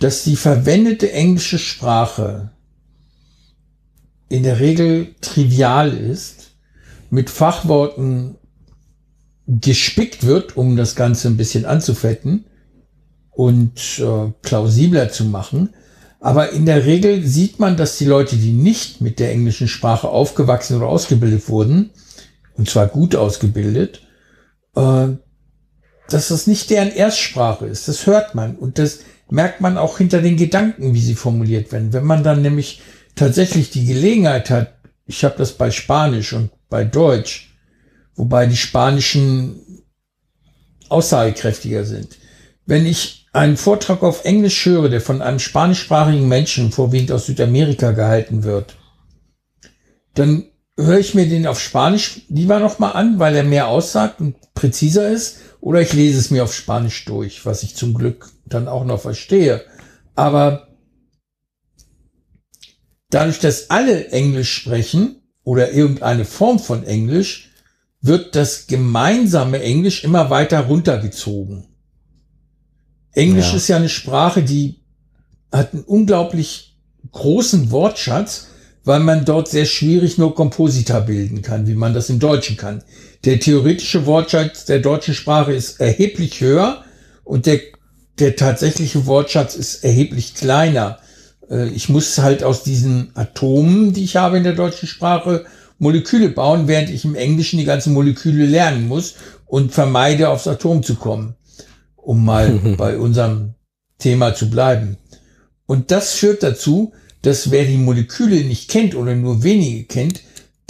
dass 0.00 0.24
die 0.24 0.34
verwendete 0.34 1.12
englische 1.12 1.58
Sprache 1.58 2.52
in 4.30 4.44
der 4.44 4.60
Regel 4.60 5.14
trivial 5.20 5.92
ist, 5.92 6.52
mit 7.10 7.28
Fachworten 7.28 8.38
gespickt 9.46 10.24
wird, 10.24 10.56
um 10.56 10.74
das 10.76 10.96
Ganze 10.96 11.28
ein 11.28 11.36
bisschen 11.36 11.66
anzufetten 11.66 12.46
und 13.30 13.98
äh, 13.98 14.32
plausibler 14.40 15.10
zu 15.10 15.26
machen. 15.26 15.74
Aber 16.18 16.52
in 16.52 16.64
der 16.64 16.86
Regel 16.86 17.26
sieht 17.26 17.58
man, 17.60 17.76
dass 17.76 17.98
die 17.98 18.06
Leute, 18.06 18.36
die 18.36 18.52
nicht 18.52 19.02
mit 19.02 19.18
der 19.18 19.32
englischen 19.32 19.68
Sprache 19.68 20.08
aufgewachsen 20.08 20.78
oder 20.78 20.86
ausgebildet 20.86 21.50
wurden, 21.50 21.90
und 22.56 22.68
zwar 22.68 22.86
gut 22.86 23.14
ausgebildet, 23.14 24.02
äh, 24.74 25.08
dass 26.08 26.28
das 26.28 26.46
nicht 26.46 26.70
deren 26.70 26.92
Erstsprache 26.92 27.66
ist. 27.66 27.88
Das 27.88 28.06
hört 28.06 28.34
man 28.34 28.56
und 28.56 28.78
das 28.78 29.00
merkt 29.28 29.60
man 29.60 29.76
auch 29.76 29.98
hinter 29.98 30.22
den 30.22 30.36
Gedanken, 30.36 30.94
wie 30.94 31.00
sie 31.00 31.14
formuliert 31.14 31.72
werden. 31.72 31.92
Wenn 31.92 32.04
man 32.04 32.22
dann 32.22 32.42
nämlich 32.42 32.82
tatsächlich 33.14 33.70
die 33.70 33.86
Gelegenheit 33.86 34.50
hat, 34.50 34.74
ich 35.06 35.24
habe 35.24 35.36
das 35.38 35.52
bei 35.52 35.70
Spanisch 35.70 36.32
und 36.32 36.50
bei 36.68 36.84
Deutsch, 36.84 37.56
wobei 38.14 38.46
die 38.46 38.56
spanischen 38.56 39.60
aussagekräftiger 40.88 41.84
sind. 41.84 42.18
Wenn 42.66 42.86
ich 42.86 43.26
einen 43.32 43.56
Vortrag 43.56 44.02
auf 44.02 44.24
Englisch 44.24 44.64
höre, 44.64 44.88
der 44.88 45.00
von 45.00 45.22
einem 45.22 45.38
spanischsprachigen 45.38 46.26
Menschen, 46.26 46.72
vorwiegend 46.72 47.12
aus 47.12 47.26
Südamerika, 47.26 47.92
gehalten 47.92 48.44
wird, 48.44 48.76
dann 50.14 50.46
höre 50.76 50.98
ich 50.98 51.14
mir 51.14 51.28
den 51.28 51.46
auf 51.46 51.60
Spanisch 51.60 52.22
lieber 52.28 52.58
nochmal 52.58 52.92
an, 52.92 53.18
weil 53.18 53.34
er 53.34 53.44
mehr 53.44 53.68
aussagt 53.68 54.20
und 54.20 54.36
präziser 54.54 55.08
ist, 55.08 55.38
oder 55.60 55.80
ich 55.80 55.92
lese 55.92 56.18
es 56.18 56.30
mir 56.30 56.44
auf 56.44 56.54
Spanisch 56.54 57.04
durch, 57.06 57.46
was 57.46 57.62
ich 57.62 57.74
zum 57.74 57.94
Glück 57.94 58.30
dann 58.44 58.68
auch 58.68 58.84
noch 58.84 59.00
verstehe. 59.00 59.64
Aber 60.14 60.68
dadurch, 63.10 63.40
dass 63.40 63.70
alle 63.70 64.08
Englisch 64.08 64.52
sprechen 64.52 65.22
oder 65.42 65.72
irgendeine 65.72 66.24
Form 66.24 66.58
von 66.58 66.84
Englisch, 66.84 67.50
wird 68.00 68.36
das 68.36 68.66
gemeinsame 68.66 69.60
Englisch 69.60 70.04
immer 70.04 70.30
weiter 70.30 70.60
runtergezogen. 70.60 71.66
Englisch 73.12 73.50
ja. 73.50 73.56
ist 73.56 73.68
ja 73.68 73.76
eine 73.76 73.88
Sprache, 73.88 74.42
die 74.42 74.82
hat 75.50 75.72
einen 75.72 75.84
unglaublich 75.84 76.78
großen 77.10 77.70
Wortschatz, 77.70 78.48
weil 78.86 79.00
man 79.00 79.24
dort 79.24 79.48
sehr 79.48 79.66
schwierig 79.66 80.16
nur 80.16 80.34
Komposita 80.34 81.00
bilden 81.00 81.42
kann, 81.42 81.66
wie 81.66 81.74
man 81.74 81.92
das 81.92 82.08
im 82.08 82.20
Deutschen 82.20 82.56
kann. 82.56 82.84
Der 83.24 83.40
theoretische 83.40 84.06
Wortschatz 84.06 84.64
der 84.64 84.78
deutschen 84.78 85.12
Sprache 85.12 85.52
ist 85.52 85.80
erheblich 85.80 86.40
höher 86.40 86.84
und 87.24 87.46
der, 87.46 87.58
der 88.20 88.36
tatsächliche 88.36 89.04
Wortschatz 89.06 89.56
ist 89.56 89.82
erheblich 89.82 90.34
kleiner. 90.34 91.00
Äh, 91.50 91.68
ich 91.70 91.88
muss 91.88 92.18
halt 92.18 92.44
aus 92.44 92.62
diesen 92.62 93.10
Atomen, 93.14 93.92
die 93.92 94.04
ich 94.04 94.14
habe 94.14 94.36
in 94.36 94.44
der 94.44 94.54
deutschen 94.54 94.86
Sprache, 94.86 95.46
Moleküle 95.78 96.28
bauen, 96.28 96.68
während 96.68 96.88
ich 96.88 97.04
im 97.04 97.16
Englischen 97.16 97.58
die 97.58 97.64
ganzen 97.64 97.92
Moleküle 97.92 98.46
lernen 98.46 98.86
muss 98.86 99.16
und 99.46 99.72
vermeide, 99.72 100.28
aufs 100.28 100.46
Atom 100.46 100.84
zu 100.84 100.94
kommen, 100.94 101.34
um 101.96 102.24
mal 102.24 102.50
bei 102.78 102.98
unserem 102.98 103.54
Thema 103.98 104.32
zu 104.36 104.48
bleiben. 104.48 104.96
Und 105.66 105.90
das 105.90 106.12
führt 106.12 106.44
dazu, 106.44 106.92
dass 107.26 107.50
wer 107.50 107.64
die 107.64 107.76
Moleküle 107.76 108.44
nicht 108.44 108.70
kennt 108.70 108.94
oder 108.94 109.16
nur 109.16 109.42
wenige 109.42 109.84
kennt, 109.84 110.20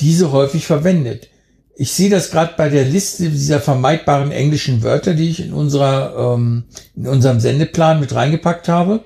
diese 0.00 0.32
häufig 0.32 0.66
verwendet. 0.66 1.28
Ich 1.76 1.92
sehe 1.92 2.08
das 2.08 2.30
gerade 2.30 2.54
bei 2.56 2.70
der 2.70 2.86
Liste 2.86 3.28
dieser 3.28 3.60
vermeidbaren 3.60 4.30
englischen 4.30 4.82
Wörter, 4.82 5.12
die 5.12 5.28
ich 5.28 5.40
in 5.40 5.52
unserer 5.52 6.34
ähm, 6.34 6.64
in 6.94 7.06
unserem 7.06 7.40
Sendeplan 7.40 8.00
mit 8.00 8.14
reingepackt 8.14 8.68
habe. 8.68 9.04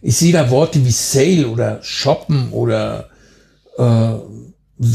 Ich 0.00 0.16
sehe 0.16 0.32
da 0.32 0.50
Worte 0.50 0.84
wie 0.84 0.90
Sale 0.90 1.46
oder 1.46 1.80
Shoppen 1.84 2.50
oder 2.50 3.08
äh, 3.78 4.14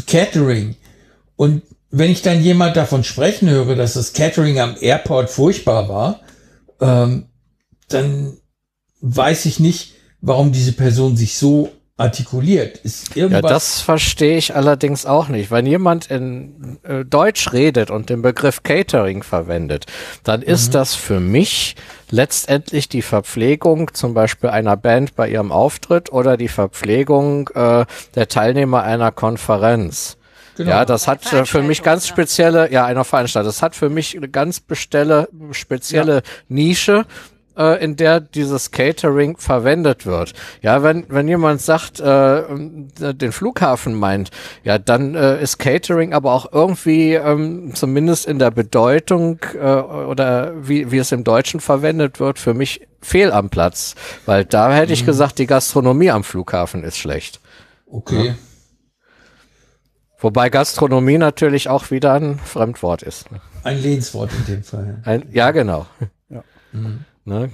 Catering. 0.06 0.76
Und 1.38 1.62
wenn 1.90 2.12
ich 2.12 2.22
dann 2.22 2.44
jemand 2.44 2.76
davon 2.76 3.06
sprechen 3.06 3.50
höre, 3.50 3.78
dass 3.78 3.94
das 3.94 4.12
Catering 4.12 4.60
am 4.60 4.76
Airport 4.82 5.30
furchtbar 5.30 5.88
war, 5.88 6.20
ähm, 6.82 7.28
dann 7.88 8.38
weiß 9.00 9.46
ich 9.46 9.62
nicht, 9.62 9.94
warum 10.22 10.52
diese 10.52 10.74
Person 10.74 11.16
sich 11.16 11.38
so 11.38 11.72
artikuliert. 11.98 12.78
Ist 12.78 13.18
irgendwas 13.18 13.42
Ja, 13.42 13.50
das 13.50 13.82
verstehe 13.82 14.38
ich 14.38 14.56
allerdings 14.56 15.06
auch 15.06 15.30
nicht. 15.30 15.50
Wenn 15.50 15.66
jemand 15.66 16.12
in 16.12 16.78
äh, 16.84 17.04
Deutsch 17.04 17.52
redet 17.54 17.90
und 17.90 18.10
den 18.10 18.22
Begriff 18.22 18.62
Catering 18.62 19.24
verwendet, 19.24 19.86
dann 20.24 20.44
ist 20.44 20.76
das 20.76 20.94
für 20.94 21.20
mich 21.20 21.76
letztendlich 22.12 22.88
die 22.88 23.02
Verpflegung 23.02 23.94
zum 23.94 24.14
Beispiel 24.14 24.52
einer 24.52 24.78
Band 24.78 25.16
bei 25.16 25.28
ihrem 25.28 25.52
Auftritt 25.52 26.12
oder 26.12 26.38
die 26.38 26.48
Verpflegung 26.48 27.50
äh, 27.56 27.86
der 28.14 28.28
Teilnehmer 28.28 28.84
einer 28.84 29.12
Konferenz. 29.12 30.18
Genau. 30.56 30.72
Ja, 30.72 30.86
das 30.86 31.08
hat 31.08 31.32
äh, 31.34 31.46
für 31.46 31.62
mich 31.62 31.84
ganz 31.84 32.08
ja. 32.08 32.14
spezielle, 32.14 32.72
ja, 32.72 32.86
einer 32.86 33.04
Veranstaltung. 33.04 33.48
Das 33.48 33.62
hat 33.62 33.76
für 33.76 33.90
mich 33.90 34.16
eine 34.16 34.28
ganz 34.28 34.60
bestelle, 34.60 35.30
spezielle 35.52 36.24
Nische, 36.48 37.06
äh, 37.58 37.84
in 37.84 37.96
der 37.96 38.20
dieses 38.20 38.72
Catering 38.72 39.38
verwendet 39.38 40.06
wird. 40.06 40.34
Ja, 40.62 40.84
wenn, 40.84 41.06
wenn 41.10 41.28
jemand 41.28 41.62
sagt, 41.62 42.00
äh, 42.00 42.44
den 43.14 43.32
Flughafen 43.32 43.94
meint, 43.96 44.32
ja, 44.64 44.78
dann 44.78 45.16
äh, 45.16 45.42
ist 45.42 45.58
Catering 45.58 46.14
aber 46.14 46.34
auch 46.34 46.52
irgendwie, 46.52 47.14
ähm, 47.14 47.74
zumindest 47.74 48.26
in 48.26 48.40
der 48.40 48.52
Bedeutung 48.52 49.40
äh, 49.54 49.58
oder 49.58 50.54
wie, 50.68 50.92
wie 50.92 50.98
es 50.98 51.12
im 51.12 51.24
Deutschen 51.24 51.60
verwendet 51.60 52.20
wird, 52.20 52.40
für 52.40 52.54
mich 52.54 52.88
fehl 53.02 53.32
am 53.32 53.50
Platz. 53.50 53.96
Weil 54.26 54.46
da 54.46 54.72
hätte 54.72 54.94
ich 54.94 55.06
gesagt, 55.06 55.40
die 55.40 55.48
Gastronomie 55.48 56.12
am 56.12 56.24
Flughafen 56.24 56.84
ist 56.84 56.98
schlecht. 56.98 57.40
okay. 57.90 58.36
Wobei 60.20 60.50
Gastronomie 60.50 61.20
natürlich 61.20 61.70
auch 61.70 61.92
wieder 61.92 62.14
ein 62.14 62.40
Fremdwort 62.40 63.04
ist. 63.04 63.32
ne? 63.32 63.40
Ein 63.64 63.82
Lehnswort 63.82 64.32
in 64.34 64.46
dem 64.46 64.64
Fall. 64.64 65.02
Ein, 65.04 65.28
ja, 65.32 65.52
genau. 65.52 65.86
Ja. 66.30 66.44
Ne? 67.28 67.50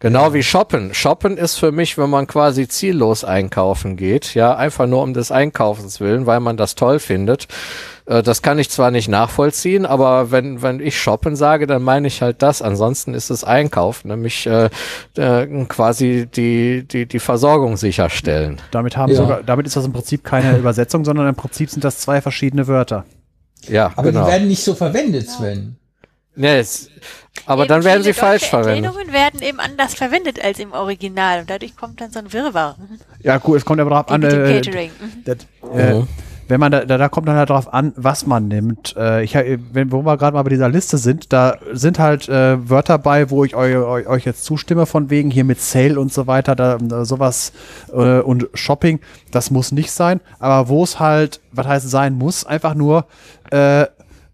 Genau 0.00 0.34
wie 0.34 0.42
Shoppen. 0.42 0.92
Shoppen 0.92 1.38
ist 1.38 1.56
für 1.56 1.72
mich, 1.72 1.96
wenn 1.96 2.10
man 2.10 2.26
quasi 2.26 2.68
ziellos 2.68 3.24
einkaufen 3.24 3.96
geht, 3.96 4.34
ja, 4.34 4.54
einfach 4.54 4.86
nur 4.86 5.02
um 5.02 5.14
des 5.14 5.30
Einkaufens 5.30 5.98
willen, 5.98 6.26
weil 6.26 6.40
man 6.40 6.58
das 6.58 6.74
toll 6.74 6.98
findet. 6.98 7.46
Äh, 8.04 8.22
das 8.22 8.42
kann 8.42 8.58
ich 8.58 8.68
zwar 8.68 8.90
nicht 8.90 9.08
nachvollziehen, 9.08 9.86
aber 9.86 10.30
wenn, 10.30 10.60
wenn 10.60 10.80
ich 10.80 11.00
Shoppen 11.00 11.36
sage, 11.36 11.66
dann 11.66 11.82
meine 11.82 12.06
ich 12.08 12.20
halt 12.20 12.42
das. 12.42 12.60
Ansonsten 12.60 13.14
ist 13.14 13.30
es 13.30 13.44
Einkauf, 13.44 14.04
nämlich 14.04 14.46
äh, 14.46 14.68
äh, 15.16 15.46
quasi 15.68 16.26
die, 16.26 16.86
die, 16.86 17.06
die 17.06 17.18
Versorgung 17.20 17.78
sicherstellen. 17.78 18.60
Damit 18.72 18.98
haben 18.98 19.10
Ja. 19.10 19.16
sogar, 19.16 19.42
damit 19.42 19.66
ist 19.66 19.76
das 19.76 19.86
im 19.86 19.94
Prinzip 19.94 20.22
keine 20.22 20.54
Übersetzung, 20.58 21.06
sondern 21.06 21.28
im 21.28 21.34
Prinzip 21.34 21.70
sind 21.70 21.82
das 21.82 22.00
zwei 22.00 22.20
verschiedene 22.20 22.66
Wörter. 22.66 23.06
Ja, 23.68 23.92
Aber 23.96 24.10
genau. 24.10 24.26
die 24.26 24.32
werden 24.32 24.48
nicht 24.48 24.64
so 24.64 24.74
verwendet, 24.74 25.30
Sven. 25.30 25.78
Nee, 26.36 26.58
es, 26.58 26.88
aber 27.46 27.62
Eben 27.62 27.68
dann 27.68 27.84
werden 27.84 28.02
sie 28.02 28.12
falsch 28.12 28.48
verwendet. 28.48 28.84
Entlehmungen 28.84 29.12
werden 29.12 29.42
eben 29.42 29.60
anders 29.60 29.94
verwendet 29.94 30.42
als 30.42 30.58
im 30.58 30.72
Original 30.72 31.40
und 31.40 31.50
dadurch 31.50 31.76
kommt 31.76 32.00
dann 32.00 32.10
so 32.10 32.18
ein 32.18 32.32
Wirrwarr. 32.32 32.76
Ja, 33.22 33.40
cool, 33.46 33.56
es 33.56 33.64
kommt 33.64 33.80
aber 33.80 33.90
drauf 33.90 34.08
an, 34.10 34.22
äh, 34.22 34.28
Catering. 34.60 34.90
Mhm. 35.00 35.24
das, 35.24 35.36
äh, 35.76 35.94
Mhm. 35.94 36.08
wenn 36.48 36.60
man 36.60 36.72
da, 36.72 36.84
da, 36.84 36.98
da 36.98 37.08
kommt 37.08 37.28
dann 37.28 37.36
halt 37.36 37.50
drauf 37.50 37.72
an, 37.72 37.92
was 37.96 38.26
man 38.26 38.48
nimmt. 38.48 38.94
Äh, 38.96 39.22
ich, 39.24 39.34
wenn, 39.34 39.92
wo 39.92 40.02
wir 40.02 40.16
gerade 40.16 40.34
mal 40.34 40.42
bei 40.42 40.50
dieser 40.50 40.68
Liste 40.68 40.98
sind, 40.98 41.32
da 41.32 41.56
sind 41.72 41.98
halt 41.98 42.28
äh, 42.28 42.68
Wörter 42.68 42.98
bei, 42.98 43.30
wo 43.30 43.44
ich 43.44 43.54
eu, 43.54 43.60
eu, 43.62 44.06
euch 44.08 44.24
jetzt 44.24 44.44
zustimme, 44.44 44.86
von 44.86 45.08
wegen 45.10 45.30
hier 45.30 45.44
mit 45.44 45.60
Sale 45.60 46.00
und 46.00 46.12
so 46.12 46.26
weiter, 46.26 46.54
da, 46.56 46.78
da 46.80 47.04
sowas 47.04 47.52
äh, 47.92 48.18
und 48.20 48.48
Shopping, 48.54 49.00
das 49.30 49.50
muss 49.50 49.70
nicht 49.72 49.90
sein. 49.92 50.20
Aber 50.38 50.68
wo 50.68 50.82
es 50.82 50.98
halt, 50.98 51.40
was 51.52 51.66
heißt 51.66 51.88
sein 51.90 52.14
muss, 52.14 52.44
einfach 52.44 52.74
nur 52.74 53.06
äh, 53.50 53.86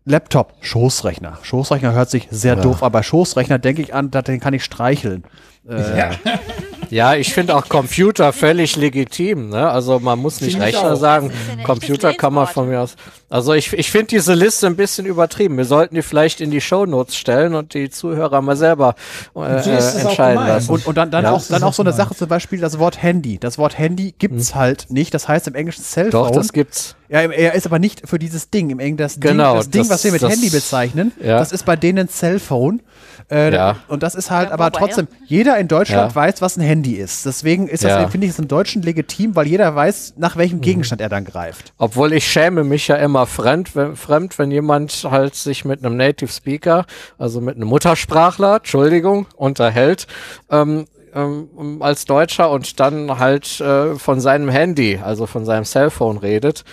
Laptop, 0.05 0.55
Schoßrechner. 0.61 1.39
Schoßrechner 1.43 1.93
hört 1.93 2.11
sich 2.11 2.29
sehr 2.31 2.57
doof, 2.57 2.83
aber 2.83 3.03
Schoßrechner 3.03 3.59
denke 3.59 3.83
ich 3.83 3.95
an, 3.95 4.11
den 4.11 4.41
kann 4.41 4.55
ich 4.55 4.65
streicheln. 4.65 5.25
Ja, 5.65 6.13
ich 6.91 7.33
finde 7.33 7.57
auch 7.57 7.69
Computer 7.69 8.33
völlig 8.33 8.77
legitim. 8.77 9.49
Ne? 9.51 9.71
Also 9.71 10.01
man 10.01 10.19
muss 10.19 10.41
nicht 10.41 10.61
Rechner 10.61 10.97
sagen, 10.97 11.31
Computer 11.65 12.13
kann 12.15 12.35
man 12.35 12.47
von 12.47 12.69
mir 12.69 12.81
aus. 12.81 12.97
Also 13.29 13.53
ich, 13.55 13.73
ich 13.73 13.91
finde 13.93 14.09
diese 14.09 14.35
Liste 14.35 14.67
ein 14.67 14.75
bisschen 14.75 15.07
übertrieben. 15.07 15.57
Wir 15.57 15.65
sollten 15.65 15.95
die 15.95 16.03
vielleicht 16.03 16.41
in 16.41 16.51
die 16.51 16.61
Shownotes 16.61 17.15
stellen 17.17 17.55
und 17.55 17.75
die 17.75 17.89
Zuhörer 17.89 18.43
mal 18.43 18.57
selber 18.57 18.97
äh, 19.37 19.63
so 19.63 19.71
entscheiden 19.71 20.47
lassen. 20.47 20.71
Und, 20.73 20.87
und 20.87 20.97
dann, 20.97 21.13
dann 21.13 21.25
Ja, 21.25 21.31
auch, 21.33 21.43
dann 21.49 21.63
auch 21.63 21.73
so 21.73 21.83
eine. 21.85 21.93
Sache, 21.93 22.15
zum 22.17 22.29
Beispiel 22.29 22.59
das 22.61 22.79
Wort 22.81 23.01
Handy. 23.03 23.39
Das 23.39 23.57
Wort 23.57 23.79
Handy 23.79 24.13
gibt's 24.19 24.55
halt 24.57 24.87
nicht. 24.91 25.15
Das 25.15 25.29
heißt 25.29 25.47
im 25.47 25.55
Englischen 25.55 25.85
Cellphone. 25.85 26.11
Doch, 26.25 26.31
das 26.33 26.53
gibt's. 26.53 26.97
Ja, 27.09 27.21
er 27.21 27.55
ist 27.55 27.67
aber 27.67 27.79
nicht 27.79 28.09
für 28.09 28.19
dieses 28.19 28.51
Ding. 28.51 28.71
Im 28.71 28.81
Englischen 28.81 29.21
das 29.21 29.31
Genau, 29.31 29.53
Ding, 29.53 29.59
das 29.59 29.71
Ding, 29.71 29.83
das- 29.83 29.91
was 29.91 30.05
wir 30.05 30.13
mit 30.13 30.23
das- 30.23 30.33
Handy 30.33 30.51
bezeichnen, 30.51 31.13
ja. 31.23 31.39
das 31.39 31.53
ist 31.53 31.65
bei 31.65 31.77
denen 31.77 32.09
Cellphone. 32.09 32.83
Äh, 33.31 33.53
Ja. 33.55 33.77
Und 33.89 34.03
das 34.03 34.15
ist 34.15 34.31
halt 34.31 34.49
Ja, 34.49 34.55
aber 34.55 34.71
trotzdem, 34.73 35.07
jeder 35.27 35.59
in 35.59 35.69
Deutschland 35.69 36.11
Ja. 36.11 36.15
weiß, 36.15 36.43
was 36.43 36.57
ein 36.57 36.63
Handy 36.63 36.95
ist. 36.95 37.27
Deswegen 37.27 37.69
ist 37.69 37.85
das, 37.85 37.93
Ja. 37.93 38.09
finde 38.09 38.27
ich, 38.27 38.33
es 38.33 38.39
im 38.39 38.49
Deutschen 38.49 38.83
legitim, 38.83 39.37
weil 39.37 39.47
jeder 39.47 39.75
weiß, 39.75 40.15
nach 40.17 40.37
welchem 40.37 40.61
Gegenstand 40.61 41.01
er 41.01 41.09
dann 41.09 41.25
greift. 41.25 41.73
Obwohl 41.79 42.13
ich 42.13 42.27
schäme 42.27 42.65
mich 42.65 42.89
ja 42.89 42.97
immer 42.97 43.27
fremd, 43.27 43.77
wenn, 43.77 43.97
fremd, 43.97 44.39
wenn 44.39 44.51
jemand 44.51 45.07
halt 45.11 45.35
sich 45.35 45.65
mit 45.65 45.85
einem 45.85 45.97
Native 45.97 46.31
Speaker, 46.31 46.87
also 47.19 47.41
mit 47.41 47.57
einem 47.57 47.69
Muttersprachler, 47.69 48.57
Entschuldigung, 48.57 49.27
unterhält, 49.37 50.07
ähm, 50.51 50.87
ähm, 51.15 51.79
als 51.81 52.05
Deutscher 52.05 52.51
und 52.51 52.81
dann 52.81 53.19
halt 53.19 53.61
äh, 53.61 53.95
von 53.97 54.21
seinem 54.21 54.49
Handy, 54.49 55.01
also 55.03 55.27
von 55.27 55.45
seinem 55.45 55.65
Cellphone 55.65 56.19
redet. 56.19 56.65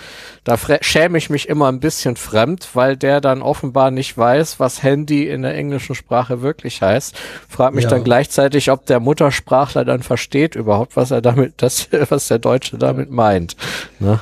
Da 0.44 0.58
schäme 0.82 1.18
ich 1.18 1.30
mich 1.30 1.50
immer 1.50 1.68
ein 1.70 1.80
bisschen 1.80 2.16
fremd, 2.16 2.70
weil 2.74 2.96
der 2.96 3.20
dann 3.22 3.42
offenbar 3.42 3.92
nicht 3.92 4.18
weiß, 4.18 4.60
was 4.60 4.84
Handy 4.84 5.28
in 5.28 5.42
der 5.42 5.56
englischen 5.56 5.96
Sprache 5.96 6.42
wirklich 6.42 6.82
heißt. 6.82 7.16
Frag 7.50 7.74
mich 7.74 7.84
Ja. 7.84 7.90
dann 7.90 8.04
gleichzeitig, 8.04 8.72
ob 8.72 8.86
der 8.86 9.00
Muttersprachler 9.00 9.84
dann 9.86 10.04
versteht 10.04 10.56
überhaupt, 10.56 10.96
was 10.96 11.12
er 11.12 11.22
damit, 11.22 11.56
das, 11.58 11.90
was 12.10 12.28
der 12.28 12.40
Deutsche 12.40 12.78
damit 12.78 13.12
meint. 13.12 13.56
Ne? 14.00 14.20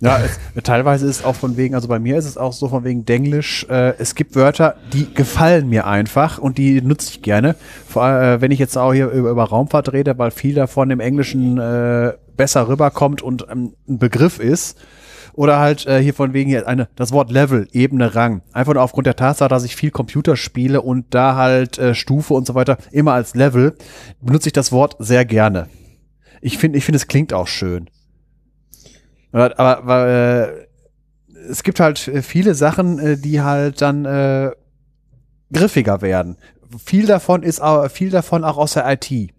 Ja, 0.00 0.18
es, 0.18 0.62
teilweise 0.62 1.06
ist 1.06 1.24
auch 1.24 1.34
von 1.34 1.56
wegen, 1.56 1.74
also 1.74 1.88
bei 1.88 1.98
mir 1.98 2.18
ist 2.18 2.26
es 2.26 2.36
auch 2.36 2.52
so 2.52 2.68
von 2.68 2.84
wegen 2.84 3.06
Denglisch, 3.06 3.66
äh, 3.70 3.94
es 3.98 4.14
gibt 4.14 4.36
Wörter, 4.36 4.76
die 4.92 5.12
gefallen 5.12 5.68
mir 5.68 5.86
einfach 5.86 6.38
und 6.38 6.58
die 6.58 6.82
nutze 6.82 7.10
ich 7.10 7.22
gerne. 7.22 7.56
Vor 7.88 8.02
allem, 8.02 8.38
äh, 8.38 8.40
wenn 8.42 8.50
ich 8.50 8.58
jetzt 8.58 8.76
auch 8.76 8.92
hier 8.92 9.08
über, 9.08 9.30
über 9.30 9.44
Raumfahrt 9.44 9.92
rede, 9.92 10.18
weil 10.18 10.30
viel 10.30 10.54
davon 10.54 10.90
im 10.90 11.00
Englischen 11.00 11.58
äh, 11.58 12.12
besser 12.36 12.68
rüberkommt 12.68 13.22
und 13.22 13.46
ähm, 13.50 13.74
ein 13.88 13.98
Begriff 13.98 14.38
ist. 14.38 14.78
Oder 15.32 15.58
halt 15.58 15.86
äh, 15.86 16.00
hier 16.00 16.14
von 16.14 16.32
wegen 16.32 16.56
eine, 16.64 16.88
das 16.96 17.12
Wort 17.12 17.30
Level, 17.30 17.68
Ebene, 17.72 18.14
Rang. 18.14 18.40
Einfach 18.52 18.72
nur 18.72 18.82
aufgrund 18.82 19.06
der 19.06 19.16
Tatsache, 19.16 19.50
dass 19.50 19.64
ich 19.64 19.76
viel 19.76 19.90
Computer 19.90 20.34
spiele 20.34 20.80
und 20.80 21.14
da 21.14 21.36
halt 21.36 21.78
äh, 21.78 21.94
Stufe 21.94 22.32
und 22.32 22.46
so 22.46 22.54
weiter 22.54 22.78
immer 22.90 23.12
als 23.12 23.34
Level, 23.34 23.76
benutze 24.22 24.48
ich 24.48 24.54
das 24.54 24.72
Wort 24.72 24.96
sehr 24.98 25.26
gerne. 25.26 25.68
Ich 26.40 26.56
finde, 26.56 26.78
ich 26.78 26.86
finde, 26.86 26.96
es 26.96 27.06
klingt 27.06 27.34
auch 27.34 27.48
schön. 27.48 27.90
Aber, 29.32 29.58
aber, 29.58 30.06
äh, 30.08 30.66
es 31.50 31.62
gibt 31.62 31.80
halt 31.80 32.08
äh, 32.08 32.22
viele 32.22 32.54
Sachen, 32.54 32.98
äh, 32.98 33.16
die 33.16 33.40
halt 33.40 33.80
dann 33.82 34.04
äh, 34.04 34.50
griffiger 35.52 36.02
werden. 36.02 36.36
Viel 36.84 37.06
davon 37.06 37.42
ist 37.42 37.60
auch, 37.60 37.88
viel 37.90 38.10
davon 38.10 38.44
auch 38.44 38.56
aus 38.56 38.74
der 38.74 38.90
IT. 38.90 39.32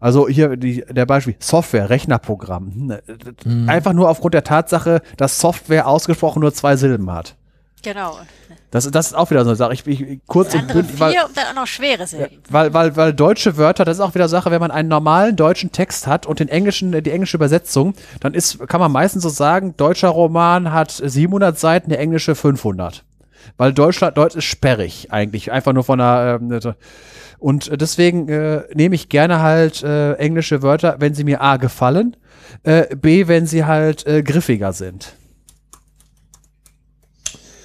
Also 0.00 0.28
hier 0.28 0.56
die, 0.56 0.84
der 0.88 1.06
Beispiel 1.06 1.36
Software, 1.38 1.90
Rechnerprogramm. 1.90 2.72
Hm, 2.72 2.90
äh, 2.90 3.00
Mhm. 3.44 3.68
Einfach 3.68 3.92
nur 3.92 4.08
aufgrund 4.08 4.34
der 4.34 4.44
Tatsache, 4.44 5.02
dass 5.16 5.38
Software 5.38 5.86
ausgesprochen 5.86 6.40
nur 6.40 6.52
zwei 6.54 6.76
Silben 6.76 7.10
hat. 7.12 7.36
Genau. 7.84 8.18
Das, 8.70 8.90
das 8.90 9.06
ist 9.08 9.14
auch 9.14 9.30
wieder 9.30 9.44
so 9.44 9.50
eine 9.50 9.56
Sache. 9.56 9.74
Ich, 9.74 9.86
ich 9.86 10.20
kurz 10.26 10.54
und 10.54 10.66
bündig, 10.66 10.98
weil, 10.98 11.14
und 11.24 11.36
dann 11.36 11.46
auch 11.50 11.60
noch 11.62 11.66
schwere 11.66 12.06
Silben. 12.06 12.38
weil, 12.50 12.74
weil, 12.74 12.96
weil 12.96 13.12
deutsche 13.12 13.56
Wörter, 13.56 13.84
das 13.84 13.98
ist 13.98 14.00
auch 14.00 14.14
wieder 14.14 14.28
Sache, 14.28 14.50
wenn 14.50 14.60
man 14.60 14.70
einen 14.70 14.88
normalen 14.88 15.36
deutschen 15.36 15.70
Text 15.70 16.06
hat 16.06 16.26
und 16.26 16.40
den 16.40 16.48
englischen, 16.48 16.90
die 16.90 17.10
englische 17.10 17.36
Übersetzung, 17.36 17.94
dann 18.20 18.34
ist, 18.34 18.58
kann 18.66 18.80
man 18.80 18.90
meistens 18.90 19.22
so 19.22 19.28
sagen, 19.28 19.76
deutscher 19.76 20.08
Roman 20.08 20.72
hat 20.72 20.90
700 20.90 21.58
Seiten, 21.58 21.90
der 21.90 22.00
englische 22.00 22.34
500. 22.34 23.04
Weil 23.56 23.72
Deutschland, 23.72 24.16
Deutsch 24.16 24.34
ist 24.34 24.44
sperrig 24.44 25.08
eigentlich, 25.12 25.52
einfach 25.52 25.72
nur 25.72 25.84
von 25.84 25.98
der, 25.98 26.40
ähm, 26.40 26.74
und 27.38 27.80
deswegen 27.80 28.28
äh, 28.28 28.62
nehme 28.72 28.94
ich 28.94 29.10
gerne 29.10 29.42
halt 29.42 29.82
äh, 29.82 30.14
englische 30.14 30.62
Wörter, 30.62 30.96
wenn 30.98 31.14
sie 31.14 31.24
mir 31.24 31.42
A 31.42 31.58
gefallen, 31.58 32.16
äh, 32.62 32.96
B, 32.96 33.28
wenn 33.28 33.46
sie 33.46 33.66
halt 33.66 34.06
äh, 34.06 34.22
griffiger 34.22 34.72
sind. 34.72 35.14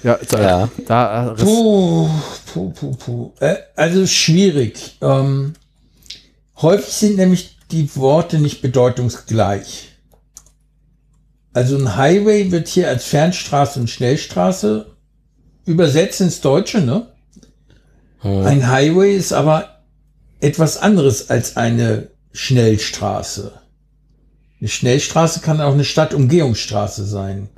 Ja, 0.02 0.18
da, 0.28 0.40
Ja. 0.42 0.68
da 0.86 1.26
äh, 1.26 1.30
Riss- 1.32 1.44
Puh, 1.44 2.08
puh, 2.52 2.70
puh, 2.70 2.92
puh. 2.96 3.32
Äh, 3.40 3.56
also 3.76 4.06
schwierig. 4.06 4.96
Ähm, 5.02 5.54
häufig 6.60 6.92
sind 6.94 7.16
nämlich 7.16 7.58
die 7.70 7.94
Worte 7.96 8.38
nicht 8.38 8.62
bedeutungsgleich. 8.62 9.88
Also 11.52 11.76
ein 11.76 11.96
Highway 11.96 12.50
wird 12.52 12.68
hier 12.68 12.88
als 12.88 13.04
Fernstraße 13.04 13.80
und 13.80 13.90
Schnellstraße 13.90 14.86
übersetzt 15.66 16.20
ins 16.20 16.40
Deutsche, 16.40 16.80
ne? 16.80 17.06
Ein 18.22 18.68
Highway 18.68 19.16
ist 19.16 19.32
aber 19.32 19.80
etwas 20.40 20.76
anderes 20.76 21.30
als 21.30 21.56
eine 21.56 22.08
Schnellstraße. 22.32 23.52
Eine 24.60 24.68
Schnellstraße 24.68 25.40
kann 25.40 25.60
auch 25.60 25.72
eine 25.72 25.84
Stadtumgehungsstraße 25.84 27.04
sein. 27.06 27.48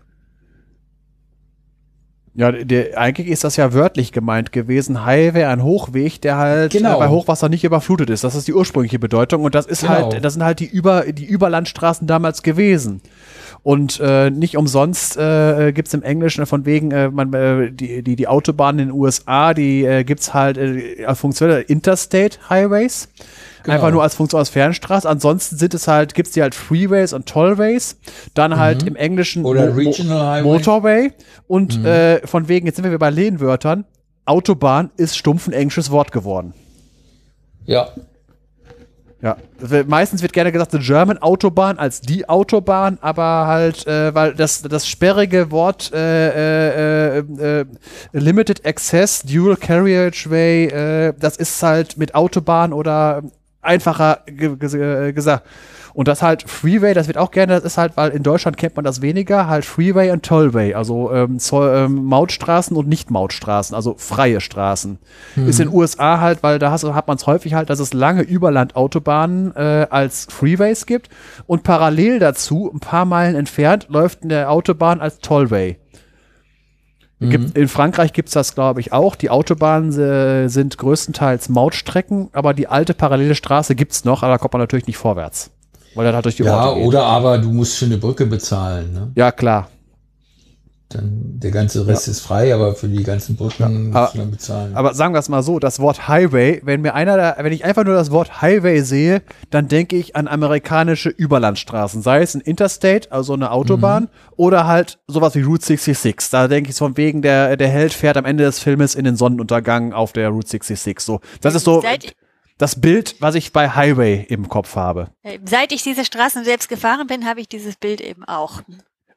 Ja, 2.35 2.51
der, 2.51 2.97
eigentlich 2.99 3.29
ist 3.29 3.45
das 3.45 3.57
ja 3.57 3.75
wörtlich 3.75 4.11
gemeint 4.11 4.53
gewesen. 4.53 5.05
Highway, 5.05 5.45
ein 5.45 5.63
Hochweg, 5.63 6.23
der 6.23 6.39
halt 6.39 6.73
Genau. 6.73 6.97
äh, 6.97 6.99
bei 7.01 7.09
Hochwasser 7.09 7.51
nicht 7.51 7.63
überflutet 7.63 8.09
ist. 8.09 8.25
Das 8.25 8.35
ist 8.35 8.49
die 8.49 8.55
ursprüngliche 8.55 8.99
Bedeutung. 8.99 9.45
Und 9.45 9.55
das 9.55 9.67
ist 9.67 9.83
Genau. 9.83 10.11
halt, 10.11 10.25
das 10.25 10.33
sind 10.33 10.43
halt 10.43 10.59
die 10.61 10.67
Über, 10.67 11.05
die 11.13 11.27
Überlandstraßen 11.27 12.07
damals 12.07 12.43
gewesen. 12.43 13.03
Und 13.63 14.01
äh, 14.01 14.31
nicht 14.31 14.57
umsonst 14.57 15.17
äh, 15.19 15.73
gibt 15.73 15.89
es 15.89 15.95
im 15.95 16.03
Englischen 16.03 16.47
von 16.47 16.65
wegen, 16.65 16.91
äh, 16.91 17.11
man, 17.11 17.33
äh, 17.35 17.71
die, 17.71 18.03
die, 18.03 18.17
die 18.17 18.27
Autobahnen 18.29 18.81
in 18.81 18.89
den 18.89 18.99
USA, 18.99 19.53
die 19.55 19.85
äh, 19.85 20.03
gibt's 20.03 20.33
halt 20.35 20.57
äh, 20.59 21.05
als 21.05 21.21
Funktion 21.21 21.51
Interstate 21.51 22.39
Highways. 22.49 23.09
Genau. 23.63 23.75
Einfach 23.75 23.91
nur 23.91 24.03
als 24.03 24.15
Funktion 24.15 24.39
als 24.39 24.49
Fernstraße. 24.51 25.09
Ansonsten 25.09 25.57
sind 25.57 25.75
es 25.75 25.87
halt, 25.89 26.15
gibt's 26.15 26.33
die 26.33 26.43
halt 26.43 26.55
Freeways 26.55 27.13
und 27.13 27.27
Tollways. 27.27 27.97
Dann 28.35 28.59
halt 28.59 28.83
im 28.85 28.97
Englischen 28.97 29.43
Mhm. 29.43 29.47
Oder 29.47 29.67
Mo- 29.67 29.73
Mo- 29.73 29.77
Regional 29.79 30.27
Highway. 30.27 30.43
Motorway. 30.49 31.13
Und 31.47 31.79
Mhm. 31.79 31.87
äh, 31.87 32.27
von 32.27 32.49
wegen, 32.49 32.67
jetzt 32.67 32.77
sind 32.77 32.91
wir 32.91 32.99
bei 32.99 33.11
Lehnwörtern. 33.11 33.85
Autobahn 34.25 34.91
ist 34.97 35.17
stumpf 35.17 35.47
ein 35.49 35.53
englisches 35.53 35.91
Wort 35.91 36.13
geworden. 36.13 36.55
Ja. 37.65 37.89
Ja, 39.21 39.37
meistens 39.87 40.21
wird 40.21 40.33
gerne 40.33 40.51
gesagt, 40.51 40.73
the 40.73 40.81
German 40.81 41.17
Autobahn 41.19 41.79
als 41.79 42.01
die 42.01 42.29
Autobahn, 42.29 42.99
aber 43.03 43.47
halt, 43.47 43.87
äh, 43.87 44.13
weil 44.13 44.35
das, 44.35 44.63
das 44.63 44.89
sperrige 44.89 45.53
Wort 45.53 45.93
äh, 45.95 47.19
äh, 47.19 47.19
äh, 47.21 47.61
äh, 47.61 47.65
Limited 48.13 48.67
Access, 48.67 49.23
Dual 49.23 49.55
Carriageway, 49.57 50.65
äh, 50.67 51.15
das 51.21 51.37
ist 51.37 51.63
halt 51.63 51.97
mit 51.99 52.17
Autobahn 52.17 52.73
oder 52.73 53.23
einfacher 53.63 54.21
äh, 54.27 55.13
gesagt. 55.13 55.47
Und 55.95 56.09
das 56.09 56.23
halt 56.23 56.49
Freeway, 56.49 56.95
das 56.95 57.07
wird 57.07 57.19
auch 57.19 57.31
gerne, 57.31 57.55
das 57.55 57.65
ist 57.65 57.79
halt, 57.79 57.97
weil 57.97 58.11
in 58.11 58.23
Deutschland 58.23 58.57
kennt 58.57 58.77
man 58.77 58.85
das 58.85 59.03
weniger, 59.03 59.47
halt 59.47 59.65
Freeway 59.65 60.11
und 60.11 60.25
Tollway, 60.25 60.75
also 60.75 61.13
ähm, 61.13 61.39
Zoll, 61.39 61.73
ähm, 61.75 62.05
Mautstraßen 62.05 62.77
und 62.77 62.89
Nicht-Mautstraßen, 62.89 63.75
also 63.75 63.95
freie 63.99 64.41
Straßen. 64.41 64.99
Ist 65.47 65.61
in 65.61 65.69
den 65.69 65.77
USA 65.77 66.21
halt, 66.21 66.43
weil 66.43 66.59
da 66.59 66.71
hast, 66.71 66.85
hat 66.85 67.09
man 67.09 67.17
es 67.17 67.27
häufig 67.27 67.55
halt, 67.55 67.69
dass 67.69 67.79
es 67.79 67.93
lange 67.93 68.23
Überlandautobahnen 68.23 69.55
äh, 69.55 69.87
als 69.91 70.27
Freeways 70.31 70.87
gibt 70.87 71.11
und 71.47 71.63
parallel 71.63 72.19
dazu, 72.19 72.71
ein 72.73 72.81
paar 72.81 73.05
Meilen 73.05 73.35
entfernt, 73.35 73.87
läuft 73.91 74.23
eine 74.23 74.49
Autobahn 74.49 75.01
als 75.01 75.19
Tollway. 75.19 75.77
Gibt, 77.31 77.57
in 77.57 77.69
Frankreich 77.69 78.13
gibt's 78.13 78.33
das, 78.33 78.55
glaube 78.55 78.81
ich, 78.81 78.93
auch. 78.93 79.15
Die 79.17 79.31
Autobahnen 79.31 79.93
äh, 79.99 80.49
sind 80.49 80.79
größtenteils 80.79 81.49
Mautstrecken, 81.49 82.29
aber 82.33 82.55
die 82.55 82.69
alte 82.69 82.95
parallele 82.95 83.35
Straße 83.35 83.75
gibt's 83.75 84.05
noch, 84.05 84.23
aber 84.23 84.33
da 84.33 84.39
kommt 84.39 84.55
man 84.55 84.61
natürlich 84.63 84.87
nicht 84.87 84.97
vorwärts. 84.99 85.51
Weil 85.95 86.07
er 86.07 86.15
halt 86.15 86.25
durch 86.25 86.37
die 86.37 86.43
Ja, 86.45 86.65
Orte 86.67 86.79
geht. 86.79 86.89
oder 86.89 87.05
aber 87.05 87.39
du 87.39 87.51
musst 87.53 87.77
für 87.77 87.85
eine 87.85 87.99
Brücke 87.99 88.25
bezahlen. 88.27 88.93
Ne? 88.95 89.11
Ja, 89.15 89.31
klar. 89.31 89.69
Dann 90.95 91.41
der 91.41 91.51
ganze 91.51 91.87
Rest 91.87 92.09
ist 92.09 92.21
frei, 92.21 92.55
aber 92.55 92.75
für 92.75 92.89
die 92.89 93.03
ganzen 93.03 93.37
Brücken 93.37 93.93
Ja, 93.93 94.11
dann 94.15 94.31
bezahlen. 94.31 94.77
Aber 94.77 94.95
sagen 94.95 95.15
wir 95.15 95.19
es 95.19 95.29
mal 95.29 95.43
so, 95.43 95.59
das 95.59 95.81
Wort 95.81 96.09
Highway, 96.09 96.61
wenn 96.65 96.81
mir 96.81 96.95
einer 96.95 97.17
da, 97.17 97.37
wenn 97.39 97.53
ich 97.53 97.65
einfach 97.65 97.85
nur 97.85 97.95
das 97.95 98.11
Wort 98.11 98.41
Highway 98.41 98.83
sehe, 98.83 99.23
dann 99.51 99.69
denke 99.69 99.97
ich 99.97 100.17
an 100.17 100.29
amerikanische 100.29 101.09
Überlandstraßen, 101.09 102.03
sei 102.03 102.23
es 102.23 102.35
ein 102.35 102.41
Interstate, 102.41 103.11
also 103.11 103.35
eine 103.35 103.51
Autobahn, 103.51 104.09
oder 104.37 104.67
halt 104.67 104.99
sowas 105.07 105.35
wie 105.35 105.43
Route 105.43 105.65
66. 105.65 106.31
Da 106.31 106.49
denke 106.49 106.71
ich 106.71 106.77
von 106.77 106.97
wegen, 106.97 107.23
der, 107.23 107.57
der 107.57 107.69
Held 107.69 107.93
fährt 107.93 108.17
am 108.17 108.25
Ende 108.25 108.45
des 108.45 108.59
Filmes 108.59 108.95
in 108.95 109.05
den 109.05 109.17
Sonnenuntergang 109.17 109.93
auf 109.93 110.13
der 110.13 110.29
Route 110.29 110.49
66. 110.49 111.01
So, 111.01 111.21
das 111.41 111.55
ist 111.55 111.65
so 111.65 111.83
das 112.59 112.81
Bild, 112.81 113.17
was 113.19 113.35
ich 113.35 113.53
bei 113.53 113.71
Highway 113.71 114.25
im 114.29 114.49
Kopf 114.49 114.77
habe. 114.77 115.09
seit 115.45 115.73
ich 115.73 115.83
diese 115.83 116.05
Straßen 116.05 116.45
selbst 116.45 116.69
gefahren 116.69 117.09
bin, 117.09 117.27
habe 117.27 117.41
ich 117.41 117.49
dieses 117.49 117.77
Bild 117.77 118.01
eben 118.01 118.25
auch. 118.25 118.63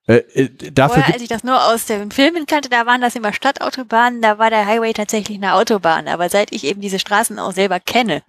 Äh, 0.07 0.17
äh, 0.35 0.49
dafür 0.71 0.97
Vorher, 0.97 1.13
als 1.15 1.23
ich 1.23 1.29
das 1.29 1.43
nur 1.43 1.59
aus 1.73 1.85
den 1.85 2.11
Filmen 2.11 2.45
kannte, 2.45 2.69
da 2.69 2.85
waren 2.85 3.01
das 3.01 3.15
immer 3.15 3.33
Stadtautobahnen, 3.33 4.21
da 4.21 4.37
war 4.37 4.51
der 4.51 4.67
Highway 4.67 4.93
tatsächlich 4.93 5.37
eine 5.37 5.55
Autobahn. 5.55 6.07
Aber 6.07 6.29
seit 6.29 6.51
ich 6.51 6.63
eben 6.65 6.79
diese 6.79 6.99
Straßen 6.99 7.39
auch 7.39 7.53
selber 7.53 7.79
kenne, 7.79 8.21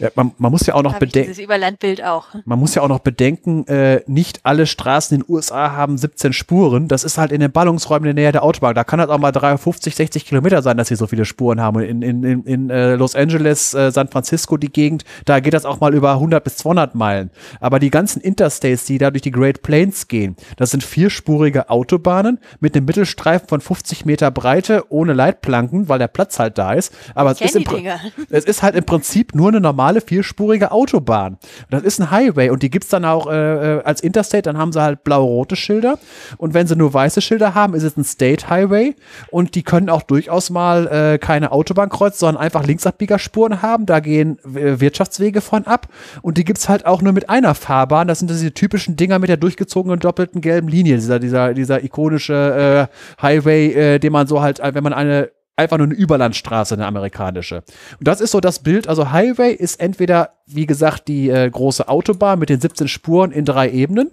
ja, 0.00 0.10
man, 0.16 0.32
man 0.38 0.50
muss 0.50 0.66
ja 0.66 0.74
auch 0.74 0.82
noch 0.82 0.98
bedenken. 0.98 1.30
dieses 1.30 1.42
Überlandbild 1.42 2.02
auch. 2.02 2.28
Man 2.44 2.58
muss 2.58 2.74
ja 2.74 2.82
auch 2.82 2.88
noch 2.88 2.98
bedenken, 2.98 3.64
äh, 3.68 4.02
nicht 4.08 4.40
alle 4.42 4.66
Straßen 4.66 5.14
in 5.14 5.22
den 5.22 5.32
USA 5.32 5.70
haben 5.72 5.98
17 5.98 6.32
Spuren. 6.32 6.88
Das 6.88 7.04
ist 7.04 7.16
halt 7.16 7.30
in 7.30 7.40
den 7.40 7.52
Ballungsräumen 7.52 8.10
in 8.10 8.16
der 8.16 8.24
Nähe 8.24 8.32
der 8.32 8.42
Autobahn. 8.42 8.74
Da 8.74 8.82
kann 8.82 8.98
das 8.98 9.08
auch 9.08 9.18
mal 9.18 9.30
350, 9.30 9.94
60 9.94 10.26
Kilometer 10.26 10.62
sein, 10.62 10.76
dass 10.76 10.88
sie 10.88 10.96
so 10.96 11.06
viele 11.06 11.24
Spuren 11.24 11.60
haben. 11.60 11.76
Und 11.76 11.82
in, 11.84 12.02
in, 12.02 12.24
in, 12.24 12.42
in 12.42 12.70
äh, 12.70 12.96
Los 12.96 13.14
Angeles, 13.14 13.72
äh, 13.72 13.92
San 13.92 14.08
Francisco, 14.08 14.56
die 14.56 14.72
Gegend, 14.72 15.04
da 15.26 15.38
geht 15.38 15.54
das 15.54 15.64
auch 15.64 15.78
mal 15.78 15.94
über 15.94 16.12
100 16.14 16.42
bis 16.42 16.56
200 16.56 16.96
Meilen. 16.96 17.30
Aber 17.60 17.78
die 17.78 17.90
ganzen 17.90 18.20
Interstates, 18.20 18.84
die 18.84 18.98
da 18.98 19.12
durch 19.12 19.22
die 19.22 19.30
Great 19.30 19.62
Plains 19.62 20.08
gehen, 20.08 20.34
das 20.56 20.72
sind 20.72 20.82
vierspurige 21.04 21.68
Autobahnen 21.68 22.38
mit 22.60 22.74
einem 22.74 22.86
Mittelstreifen 22.86 23.46
von 23.46 23.60
50 23.60 24.06
Meter 24.06 24.30
Breite 24.30 24.84
ohne 24.88 25.12
Leitplanken, 25.12 25.86
weil 25.88 25.98
der 25.98 26.08
Platz 26.08 26.38
halt 26.38 26.56
da 26.56 26.72
ist. 26.72 26.94
Aber 27.14 27.30
es 27.30 27.42
ist, 27.42 27.58
es 28.30 28.44
ist 28.46 28.62
halt 28.62 28.74
im 28.74 28.84
Prinzip 28.84 29.34
nur 29.34 29.48
eine 29.48 29.60
normale 29.60 30.00
vierspurige 30.00 30.72
Autobahn. 30.72 31.34
Und 31.34 31.40
das 31.68 31.82
ist 31.82 32.00
ein 32.00 32.10
Highway 32.10 32.48
und 32.48 32.62
die 32.62 32.70
gibt's 32.70 32.88
dann 32.88 33.04
auch 33.04 33.26
äh, 33.26 33.34
äh, 33.34 33.82
als 33.84 34.00
Interstate, 34.00 34.42
dann 34.42 34.56
haben 34.56 34.72
sie 34.72 34.80
halt 34.80 35.04
blau-rote 35.04 35.56
Schilder. 35.56 35.98
Und 36.38 36.54
wenn 36.54 36.66
sie 36.66 36.74
nur 36.74 36.94
weiße 36.94 37.20
Schilder 37.20 37.54
haben, 37.54 37.74
ist 37.74 37.82
es 37.82 37.98
ein 37.98 38.04
State 38.04 38.48
Highway. 38.48 38.96
Und 39.30 39.54
die 39.56 39.62
können 39.62 39.90
auch 39.90 40.02
durchaus 40.02 40.48
mal 40.48 40.86
äh, 40.86 41.18
keine 41.18 41.52
Autobahn 41.52 41.90
kreuzen, 41.90 42.20
sondern 42.20 42.42
einfach 42.42 42.66
Linksabbiegerspuren 42.66 43.60
haben. 43.60 43.84
Da 43.84 44.00
gehen 44.00 44.38
äh, 44.56 44.80
Wirtschaftswege 44.80 45.42
von 45.42 45.66
ab. 45.66 45.88
Und 46.22 46.38
die 46.38 46.44
gibt's 46.44 46.70
halt 46.70 46.86
auch 46.86 47.02
nur 47.02 47.12
mit 47.12 47.28
einer 47.28 47.54
Fahrbahn. 47.54 48.08
Das 48.08 48.20
sind 48.20 48.30
diese 48.30 48.54
typischen 48.54 48.96
Dinger 48.96 49.18
mit 49.18 49.28
der 49.28 49.36
durchgezogenen 49.36 49.98
doppelten 49.98 50.40
gelben 50.40 50.68
Linie. 50.68 50.93
Dieser, 50.96 51.18
dieser, 51.18 51.54
dieser 51.54 51.84
ikonische 51.84 52.88
äh, 52.90 53.22
Highway, 53.22 53.72
äh, 53.72 53.98
den 53.98 54.12
man 54.12 54.26
so 54.26 54.40
halt, 54.40 54.60
äh, 54.60 54.74
wenn 54.74 54.84
man 54.84 54.92
eine 54.92 55.30
einfach 55.56 55.78
nur 55.78 55.86
eine 55.86 55.94
Überlandstraße, 55.94 56.74
eine 56.74 56.86
amerikanische. 56.86 57.62
Und 57.98 58.08
das 58.08 58.20
ist 58.20 58.32
so 58.32 58.40
das 58.40 58.58
Bild. 58.60 58.88
Also 58.88 59.12
Highway 59.12 59.52
ist 59.52 59.80
entweder, 59.80 60.30
wie 60.46 60.66
gesagt, 60.66 61.08
die 61.08 61.30
äh, 61.30 61.48
große 61.48 61.88
Autobahn 61.88 62.38
mit 62.38 62.48
den 62.48 62.60
17 62.60 62.88
Spuren 62.88 63.30
in 63.30 63.44
drei 63.44 63.70
Ebenen 63.70 64.10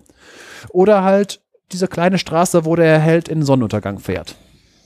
oder 0.69 1.03
halt 1.03 1.41
diese 1.71 1.87
kleine 1.87 2.17
Straße, 2.17 2.65
wo 2.65 2.75
der 2.75 2.99
Held 2.99 3.27
in 3.27 3.39
den 3.39 3.45
Sonnenuntergang 3.45 3.99
fährt. 3.99 4.35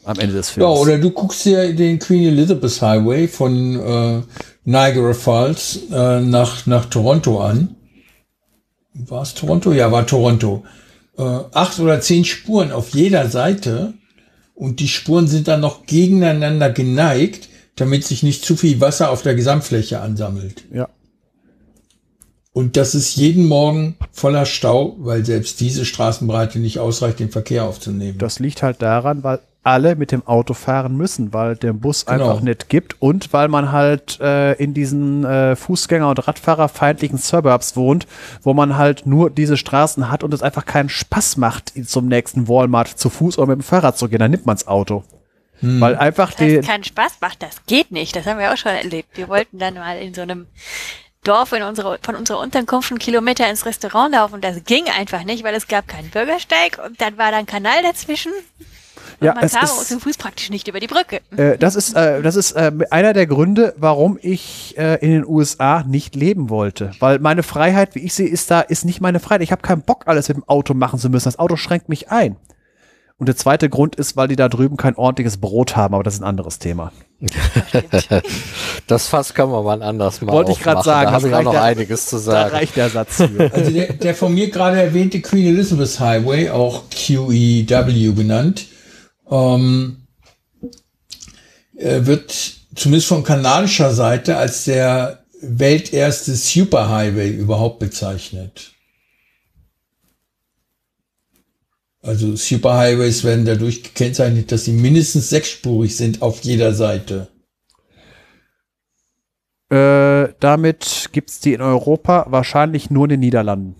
Am 0.05 0.19
Ende 0.19 0.35
des 0.35 0.55
ja, 0.55 0.67
Films. 0.67 0.79
oder 0.79 0.97
du 0.99 1.09
guckst 1.09 1.45
dir 1.45 1.73
den 1.73 1.97
Queen 1.97 2.27
Elizabeth 2.27 2.79
Highway 2.79 3.27
von 3.27 3.79
äh, 3.79 4.21
Niagara 4.63 5.13
Falls 5.13 5.79
äh, 5.91 6.21
nach, 6.21 6.67
nach 6.67 6.85
Toronto 6.85 7.41
an. 7.41 7.75
War 8.93 9.23
es 9.23 9.33
Toronto? 9.33 9.73
Ja, 9.73 9.91
war 9.91 10.05
Toronto. 10.05 10.63
Äh, 11.17 11.21
acht 11.21 11.79
oder 11.79 12.01
zehn 12.01 12.25
Spuren 12.25 12.71
auf 12.71 12.89
jeder 12.89 13.29
Seite 13.29 13.93
und 14.53 14.79
die 14.79 14.87
Spuren 14.87 15.27
sind 15.27 15.47
dann 15.47 15.61
noch 15.61 15.85
gegeneinander 15.85 16.69
geneigt, 16.69 17.49
damit 17.75 18.05
sich 18.05 18.23
nicht 18.23 18.43
zu 18.43 18.55
viel 18.55 18.81
Wasser 18.81 19.11
auf 19.11 19.21
der 19.21 19.35
Gesamtfläche 19.35 19.99
ansammelt. 19.99 20.63
ja. 20.73 20.89
Und 22.55 22.77
das 22.77 22.95
ist 22.95 23.17
jeden 23.17 23.47
Morgen 23.47 23.97
voller 24.13 24.45
Stau, 24.45 24.95
weil 24.99 25.25
selbst 25.25 25.59
diese 25.59 25.83
Straßenbreite 25.83 26.57
nicht 26.59 26.79
ausreicht, 26.79 27.19
den 27.19 27.29
Verkehr 27.29 27.65
aufzunehmen. 27.65 28.17
Das 28.17 28.39
liegt 28.39 28.63
halt 28.63 28.81
daran, 28.81 29.23
weil 29.23 29.41
alle 29.65 29.95
mit 29.95 30.11
dem 30.11 30.25
Auto 30.27 30.53
fahren 30.53 30.95
müssen, 30.95 31.33
weil 31.33 31.55
der 31.55 31.73
Bus 31.73 32.05
Genau. 32.05 32.29
einfach 32.29 32.41
nicht 32.41 32.69
gibt 32.69 33.01
und 33.01 33.33
weil 33.33 33.47
man 33.47 33.71
halt 33.71 34.19
äh, 34.21 34.53
in 34.53 34.73
diesen 34.73 35.23
äh, 35.25 35.55
Fußgänger- 35.55 36.09
und 36.09 36.27
Radfahrerfeindlichen 36.27 37.17
Suburbs 37.17 37.75
wohnt, 37.75 38.05
wo 38.43 38.53
man 38.53 38.77
halt 38.77 39.05
nur 39.05 39.29
diese 39.29 39.57
Straßen 39.57 40.09
hat 40.11 40.23
und 40.23 40.33
es 40.33 40.41
einfach 40.43 40.65
keinen 40.65 40.89
Spaß 40.89 41.37
macht, 41.37 41.73
zum 41.87 42.07
nächsten 42.07 42.47
Walmart 42.47 42.87
zu 42.87 43.09
Fuß 43.09 43.37
oder 43.39 43.47
mit 43.47 43.59
dem 43.59 43.63
Fahrrad 43.63 43.97
zu 43.97 44.07
gehen. 44.07 44.19
Dann 44.19 44.31
nimmt 44.31 44.45
man's 44.45 44.67
Auto. 44.67 45.03
Weil 45.61 45.95
einfach 45.95 46.31
Das 46.31 46.37
die, 46.39 46.57
heißt, 46.57 46.67
keinen 46.67 46.83
Spaß 46.83 47.13
macht, 47.21 47.41
das 47.41 47.65
geht 47.65 47.89
nicht. 47.91 48.15
Das 48.15 48.25
haben 48.27 48.37
wir 48.39 48.53
auch 48.53 48.57
schon 48.57 48.73
erlebt. 48.73 49.09
Wir 49.17 49.29
wollten 49.29 49.57
dann 49.57 49.73
mal 49.75 49.97
in 49.97 50.13
so 50.13 50.21
einem 50.21 50.45
Dorf 51.23 51.53
in 51.53 51.63
unsere, 51.63 51.97
von 52.03 52.13
unserer 52.15 52.39
Unterkunft 52.39 52.91
einen 52.91 52.99
Kilometer 52.99 53.49
ins 53.49 53.65
Restaurant 53.65 54.13
laufen. 54.13 54.41
Das 54.41 54.63
ging 54.65 54.83
einfach 54.95 55.23
nicht, 55.23 55.43
weil 55.43 55.55
es 55.55 55.67
gab 55.67 55.87
keinen 55.87 56.09
Bürgersteig 56.11 56.79
und 56.85 57.01
dann 57.01 57.17
war 57.17 57.31
da 57.31 57.37
ein 57.37 57.47
Kanal 57.47 57.81
dazwischen. 57.81 58.31
Und 59.19 59.25
Ja, 59.27 59.33
man 59.33 59.43
es 59.43 59.53
kam 59.53 59.63
ist- 59.63 59.87
zu 59.87 59.99
Fuß 59.99 60.17
praktisch 60.17 60.49
nicht 60.49 60.67
über 60.67 60.79
die 60.79 60.87
Brücke. 60.87 61.21
Äh, 61.37 61.57
das 61.57 61.75
ist, 61.75 61.95
äh, 61.95 62.21
das 62.21 62.35
ist 62.35 62.51
äh, 62.53 62.71
einer 62.91 63.13
der 63.13 63.27
Gründe, 63.27 63.73
warum 63.77 64.17
ich 64.21 64.75
äh, 64.77 64.95
in 65.03 65.11
den 65.11 65.25
USA 65.25 65.83
nicht 65.83 66.15
leben 66.15 66.49
wollte. 66.49 66.91
Weil 66.99 67.19
meine 67.19 67.43
Freiheit, 67.43 67.95
wie 67.95 67.99
ich 67.99 68.13
sie 68.13 68.25
ist 68.25 68.51
da, 68.51 68.61
ist 68.61 68.85
nicht 68.85 69.01
meine 69.01 69.19
Freiheit. 69.19 69.41
Ich 69.41 69.51
habe 69.51 69.61
keinen 69.61 69.81
Bock, 69.81 70.03
alles 70.07 70.27
mit 70.27 70.37
dem 70.37 70.43
Auto 70.49 70.73
machen 70.73 70.99
zu 70.99 71.09
müssen. 71.09 71.25
Das 71.25 71.39
Auto 71.39 71.55
schränkt 71.55 71.89
mich 71.89 72.09
ein. 72.11 72.35
Und 73.17 73.27
der 73.27 73.37
zweite 73.37 73.69
Grund 73.69 73.95
ist, 73.95 74.17
weil 74.17 74.27
die 74.27 74.35
da 74.35 74.49
drüben 74.49 74.75
kein 74.75 74.95
ordentliches 74.95 75.37
Brot 75.37 75.77
haben, 75.77 75.93
aber 75.93 76.03
das 76.03 76.15
ist 76.15 76.19
ein 76.19 76.25
anderes 76.25 76.59
Thema. 76.59 76.91
Das 78.87 79.07
Fass 79.07 79.33
kann 79.33 79.49
man 79.49 79.63
mal 79.63 79.81
anders 79.81 80.21
mal 80.21 80.33
Wollte 80.33 80.51
ich 80.51 80.57
aufmachen. 80.59 80.83
sagen, 80.83 81.05
Da 81.07 81.11
habe 81.13 81.27
ich 81.29 81.33
auch 81.33 81.43
noch 81.43 81.53
ja- 81.53 81.63
einiges 81.63 82.07
zu 82.07 82.17
Da 82.17 82.21
sagen. 82.21 82.51
reicht 82.55 82.75
der 82.75 82.89
Satz 82.89 83.15
für. 83.17 83.49
Also 83.53 83.71
der, 83.71 83.93
der 83.93 84.15
von 84.15 84.33
mir 84.33 84.49
gerade 84.49 84.81
erwähnte 84.81 85.21
Queen 85.21 85.47
Elizabeth 85.55 85.99
Highway, 85.99 86.49
auch 86.49 86.83
QEW 86.89 88.13
genannt, 88.13 88.65
ähm, 89.29 90.07
äh, 91.75 92.05
wird 92.05 92.55
zumindest 92.75 93.07
von 93.07 93.23
kanadischer 93.23 93.93
Seite 93.93 94.37
als 94.37 94.65
der 94.65 95.23
welterste 95.41 96.35
Superhighway 96.35 97.29
überhaupt 97.29 97.79
bezeichnet. 97.79 98.71
Also 102.01 102.35
Superhighways 102.35 103.23
werden 103.23 103.45
dadurch 103.45 103.81
gekennzeichnet, 103.81 104.51
dass 104.51 104.65
sie 104.65 104.73
mindestens 104.73 105.29
sechsspurig 105.29 105.97
sind 105.97 106.21
auf 106.21 106.43
jeder 106.43 106.73
Seite. 106.73 107.29
Äh, 109.69 110.33
damit 110.39 111.09
gibt's 111.11 111.39
die 111.39 111.53
in 111.53 111.61
Europa 111.61 112.27
wahrscheinlich 112.29 112.91
nur 112.91 113.05
in 113.05 113.11
den 113.11 113.19
Niederlanden. 113.21 113.75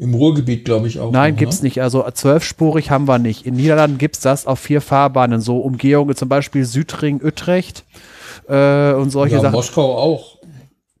Im 0.00 0.14
Ruhrgebiet, 0.14 0.64
glaube 0.64 0.88
ich, 0.88 0.98
auch. 0.98 1.12
Nein, 1.12 1.34
noch, 1.34 1.38
gibt's 1.38 1.60
ne? 1.60 1.66
nicht. 1.66 1.82
Also 1.82 2.04
zwölfspurig 2.10 2.90
haben 2.90 3.06
wir 3.06 3.18
nicht. 3.18 3.44
In 3.46 3.54
Niederlanden 3.54 3.98
gibt's 3.98 4.20
das 4.20 4.46
auf 4.46 4.58
vier 4.58 4.80
Fahrbahnen, 4.80 5.42
so 5.42 5.58
Umgehungen, 5.58 6.16
zum 6.16 6.28
Beispiel 6.30 6.64
Südring, 6.64 7.20
Utrecht 7.22 7.84
äh, 8.48 8.92
und 8.92 9.10
solche 9.10 9.34
Ja, 9.36 9.42
Sachen. 9.42 9.52
Moskau 9.52 9.96
auch. 9.98 10.38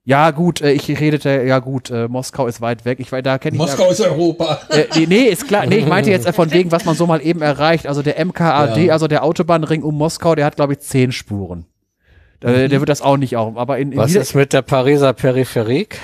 Ja, 0.04 0.30
gut, 0.32 0.60
äh, 0.60 0.72
ich 0.72 0.88
redete, 0.88 1.44
ja 1.46 1.60
gut, 1.60 1.88
äh, 1.90 2.08
Moskau 2.08 2.46
ist 2.46 2.60
weit 2.60 2.84
weg. 2.84 3.00
Ich, 3.00 3.10
weiß, 3.10 3.22
da 3.22 3.38
kenne 3.38 3.54
ich 3.54 3.58
Moskau 3.58 3.90
ist 3.90 4.00
Europa. 4.02 4.60
Äh, 4.68 4.84
nee, 4.96 5.06
nee, 5.06 5.22
ist 5.24 5.48
klar. 5.48 5.64
Nee, 5.66 5.76
ich 5.76 5.86
meinte 5.86 6.10
jetzt 6.10 6.28
von 6.34 6.50
wegen, 6.52 6.70
was 6.70 6.84
man 6.84 6.94
so 6.94 7.06
mal 7.06 7.22
eben 7.24 7.40
erreicht. 7.40 7.86
Also 7.86 8.02
der 8.02 8.22
MKAD, 8.22 8.76
Ja. 8.76 8.92
also 8.92 9.08
der 9.08 9.24
Autobahnring 9.24 9.82
um 9.82 9.94
Moskau, 9.96 10.34
der 10.34 10.44
hat, 10.44 10.56
glaube 10.56 10.74
ich, 10.74 10.80
zehn 10.80 11.12
Spuren. 11.12 11.64
Äh, 12.42 12.68
Der 12.68 12.80
wird 12.80 12.88
das 12.88 13.02
auch 13.02 13.16
nicht 13.16 13.36
auch. 13.36 13.56
Aber 13.56 13.78
in, 13.78 13.92
in 13.92 13.98
Was 13.98 14.14
ist 14.14 14.34
mit 14.34 14.52
der 14.52 14.62
Pariser 14.62 15.12
Peripherik? 15.12 15.98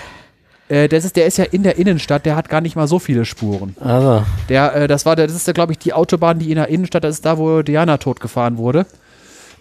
Äh, 0.69 0.89
das 0.89 1.05
ist, 1.05 1.17
der 1.17 1.27
ist 1.27 1.39
ja 1.39 1.45
in 1.45 1.63
der 1.63 1.77
Innenstadt, 1.79 2.27
der 2.27 2.37
hat 2.37 2.49
gar 2.49 2.61
nicht 2.61 2.77
mal 2.77 2.89
so 2.89 2.99
viele 2.99 3.25
Spuren. 3.25 3.77
Also, 3.81 4.25
Der, 4.49 4.75
äh, 4.75 4.89
das 4.89 5.07
war, 5.07 5.17
der, 5.17 5.27
das 5.27 5.37
ist, 5.37 5.53
glaube 5.55 5.73
ich, 5.73 5.79
die 5.79 5.93
Autobahn, 5.93 6.39
die 6.39 6.51
in 6.51 6.57
der 6.57 6.69
Innenstadt, 6.69 7.05
das 7.05 7.17
ist 7.17 7.27
da, 7.27 7.39
wo 7.39 7.63
Diana 7.63 7.99
totgefahren 7.99 8.57
wurde. 8.59 8.87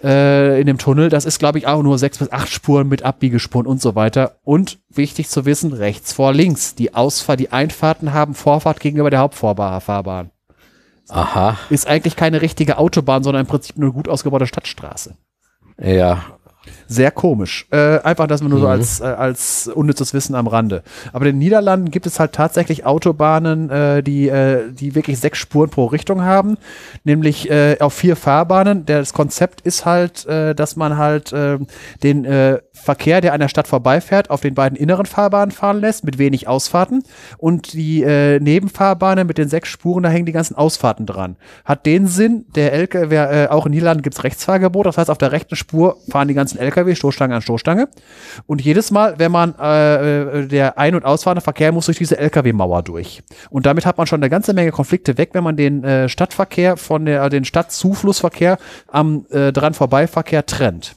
Äh, 0.04 0.60
in 0.60 0.68
dem 0.68 0.78
Tunnel. 0.78 1.10
Das 1.10 1.26
ist, 1.26 1.40
glaube 1.40 1.58
ich, 1.58 1.68
auch 1.68 1.82
nur 1.82 1.98
sechs 1.98 2.20
bis 2.20 2.32
acht 2.32 2.50
Spuren 2.50 2.88
mit 2.90 3.04
Abbiegespuren 3.04 3.66
und 3.66 3.82
so 3.82 3.96
weiter. 3.96 4.38
Und 4.44 4.78
wichtig 4.90 5.30
zu 5.30 5.46
wissen, 5.46 5.74
rechts 5.74 6.14
vor 6.14 6.34
links. 6.34 6.76
Die 6.76 6.94
Ausfahrt, 6.94 7.40
die 7.40 7.52
Einfahrten 7.52 8.14
haben 8.14 8.36
Vorfahrt 8.36 8.80
gegenüber 8.82 9.10
der 9.10 9.20
Hauptfahrbahn. 9.20 10.30
aha, 11.10 11.58
Ist 11.70 11.88
eigentlich 11.88 12.16
keine 12.16 12.42
richtige 12.42 12.78
Autobahn, 12.78 13.24
sondern 13.24 13.42
im 13.46 13.48
Prinzip 13.48 13.78
nur 13.78 13.88
eine 13.90 13.94
gut 13.96 14.10
ausgebaute 14.10 14.48
Stadtstraße. 14.48 15.16
ja. 15.82 16.24
Sehr 16.88 17.12
komisch. 17.12 17.66
Äh, 17.72 18.00
einfach 18.00 18.28
das 18.28 18.42
nur 18.42 18.60
so 18.60 18.68
als, 18.68 19.00
äh, 19.00 19.06
als 19.06 19.68
unnützes 19.68 20.14
Wissen 20.14 20.36
am 20.36 20.48
Rande. 20.48 20.84
Aber 21.14 21.26
in 21.26 21.36
den 21.36 21.40
Niederlanden 21.40 21.90
gibt 21.92 22.06
es 22.06 22.20
halt 22.20 22.34
tatsächlich 22.34 22.86
Autobahnen, 22.86 23.70
äh, 23.70 24.04
die, 24.04 24.30
äh, 24.30 24.72
die 24.72 24.96
wirklich 24.96 25.20
sechs 25.20 25.40
Spuren 25.40 25.70
pro 25.70 25.86
Richtung 25.86 26.22
haben, 26.22 26.58
nämlich 27.04 27.50
äh, 27.50 27.78
auf 27.80 27.94
vier 27.94 28.16
Fahrbahnen. 28.16 28.86
Das 28.86 29.14
Konzept 29.14 29.62
ist 29.62 29.86
halt, 29.86 30.26
äh, 30.28 30.54
dass 30.54 30.76
man 30.76 30.98
halt 30.98 31.34
äh, 31.34 31.58
den 32.04 32.26
äh, 32.26 32.60
Verkehr, 32.76 33.22
der 33.22 33.34
an 33.34 33.40
der 33.40 33.48
Stadt 33.48 33.68
vorbeifährt, 33.68 34.30
auf 34.30 34.42
den 34.42 34.54
beiden 34.54 34.78
inneren 34.78 35.06
Fahrbahnen 35.06 35.52
fahren 35.52 35.80
lässt, 35.80 36.04
mit 36.04 36.18
wenig 36.18 36.48
Ausfahrten. 36.48 37.04
Und 37.38 37.74
die 37.74 38.04
äh, 38.04 38.40
Nebenfahrbahnen 38.40 39.26
mit 39.26 39.38
den 39.38 39.48
sechs 39.48 39.70
Spuren, 39.70 40.04
da 40.04 40.10
hängen 40.10 40.26
die 40.26 40.32
ganzen 40.32 40.56
Ausfahrten 40.56 41.06
dran. 41.06 41.38
Hat 41.64 41.86
den 41.86 42.08
Sinn, 42.08 42.46
der 42.56 42.74
LKW, 42.74 43.16
äh, 43.16 43.48
auch 43.48 43.66
in 43.66 43.72
Niederlanden 43.72 44.04
gibt's 44.04 44.24
Rechtsfahrgebot, 44.24 44.86
das 44.86 44.98
heißt, 44.98 45.10
auf 45.10 45.18
der 45.18 45.32
rechten 45.32 45.56
Spur 45.56 45.98
fahren 46.10 46.28
die 46.28 46.34
ganzen 46.34 46.60
LKW 46.60 46.96
Stoßstange 46.96 47.36
an 47.36 47.42
Stoßstange. 47.42 47.88
Und 48.46 48.62
jedes 48.62 48.92
Mal, 48.92 49.16
wenn 49.18 49.32
man 49.32 49.56
äh, 49.60 50.42
äh, 50.42 50.48
der 50.48 50.78
ein- 50.78 50.96
und 50.96 51.06
ausfahrende 51.06 51.42
Verkehr 51.42 51.72
muss 51.72 51.86
durch 51.86 51.98
diese 51.98 52.18
LKW-Mauer 52.18 52.84
durch. 52.84 53.24
Und 53.50 53.66
damit 53.66 53.86
hat 53.86 53.98
man 53.98 54.06
schon 54.06 54.22
eine 54.22 54.30
ganze 54.30 54.54
Menge 54.54 54.72
Konflikte 54.72 55.18
weg, 55.18 55.30
wenn 55.34 55.44
man 55.44 55.56
den 55.56 55.84
äh, 55.84 56.10
Stadtverkehr 56.10 56.78
von 56.78 57.06
der, 57.06 57.30
den 57.30 57.46
Stadtzuflussverkehr 57.46 58.58
am 58.88 59.26
äh, 59.32 59.52
dran 59.52 59.74
Vorbeiverkehr 59.74 60.46
trennt. 60.46 60.96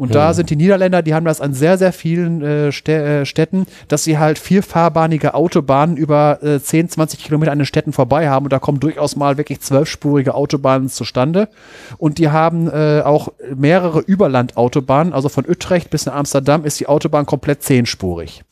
Und 0.00 0.14
da 0.14 0.32
sind 0.32 0.48
die 0.48 0.56
Niederländer, 0.56 1.02
die 1.02 1.12
haben 1.12 1.26
das 1.26 1.42
an 1.42 1.52
sehr, 1.52 1.76
sehr 1.76 1.92
vielen 1.92 2.40
äh, 2.40 2.68
äh, 2.68 3.26
Städten, 3.26 3.66
dass 3.88 4.02
sie 4.02 4.16
halt 4.16 4.38
vierfahrbahnige 4.38 5.34
Autobahnen 5.34 5.98
über 5.98 6.42
äh, 6.42 6.58
10, 6.58 6.88
20 6.88 7.22
Kilometer 7.22 7.52
an 7.52 7.58
den 7.58 7.66
Städten 7.66 7.92
vorbei 7.92 8.30
haben. 8.30 8.46
Und 8.46 8.52
da 8.54 8.58
kommen 8.58 8.80
durchaus 8.80 9.14
mal 9.14 9.36
wirklich 9.36 9.60
zwölfspurige 9.60 10.34
Autobahnen 10.34 10.88
zustande. 10.88 11.50
Und 11.98 12.16
die 12.16 12.30
haben 12.30 12.66
äh, 12.70 13.02
auch 13.04 13.28
mehrere 13.54 14.00
Überlandautobahnen. 14.00 15.12
Also 15.12 15.28
von 15.28 15.44
Utrecht 15.46 15.90
bis 15.90 16.06
nach 16.06 16.14
Amsterdam 16.14 16.64
ist 16.64 16.80
die 16.80 16.86
Autobahn 16.86 17.26
komplett 17.26 17.62
zehnspurig. 17.62 18.42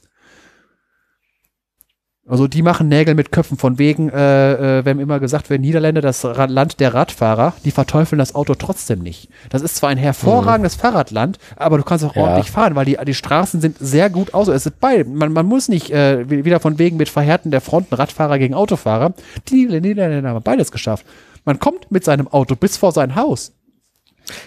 Also 2.29 2.47
die 2.47 2.61
machen 2.63 2.89
Nägel 2.89 3.15
mit 3.15 3.33
Köpfen 3.33 3.57
von 3.57 3.79
wegen, 3.79 4.11
äh, 4.11 4.79
äh, 4.81 4.85
wenn 4.85 4.99
immer 5.01 5.19
gesagt 5.19 5.49
wird, 5.49 5.61
Niederländer 5.63 6.01
das 6.03 6.25
Ra 6.25 6.45
Land 6.45 6.79
der 6.79 6.93
Radfahrer, 6.93 7.55
die 7.65 7.71
verteufeln 7.71 8.19
das 8.19 8.35
Auto 8.35 8.55
trotzdem 8.55 8.99
nicht. 9.01 9.29
Das 9.49 9.63
ist 9.63 9.77
zwar 9.77 9.89
ein 9.91 9.97
hervorragendes 9.99 10.75
Fahrradland, 10.75 11.39
aber 11.57 11.79
du 11.79 11.85
kannst 11.85 12.05
auch 12.05 12.15
Ja. 12.15 12.23
ordentlich 12.23 12.51
fahren, 12.51 12.75
weil 12.75 12.85
die, 12.85 12.99
die 13.07 13.15
Straßen 13.15 13.61
sind 13.63 13.79
sehr 13.79 14.11
gut 14.11 14.35
aus. 14.35 14.49
Es 14.49 14.67
ist 14.67 14.79
beide. 14.79 15.05
Man, 15.07 15.33
man 15.33 15.47
muss 15.47 15.69
nicht 15.69 15.91
äh, 15.91 16.29
wie- 16.29 16.45
wieder 16.45 16.61
von 16.61 16.79
wegen 16.79 16.99
mit 16.99 17.09
Verhärten 17.09 17.51
der 17.51 17.61
Fronten 17.63 17.95
Radfahrer 17.95 18.39
gegen 18.39 18.55
Autofahrer. 18.55 19.15
Die 19.49 19.67
Niederländer 19.67 20.29
haben 20.29 20.43
beides 20.43 20.71
geschafft. 20.71 21.07
Man 21.47 21.59
kommt 21.59 21.91
mit 21.91 22.05
seinem 22.05 22.29
Auto 22.29 22.57
bis 22.57 22.77
vor 22.77 22.93
sein 22.93 23.17
Haus. 23.17 23.53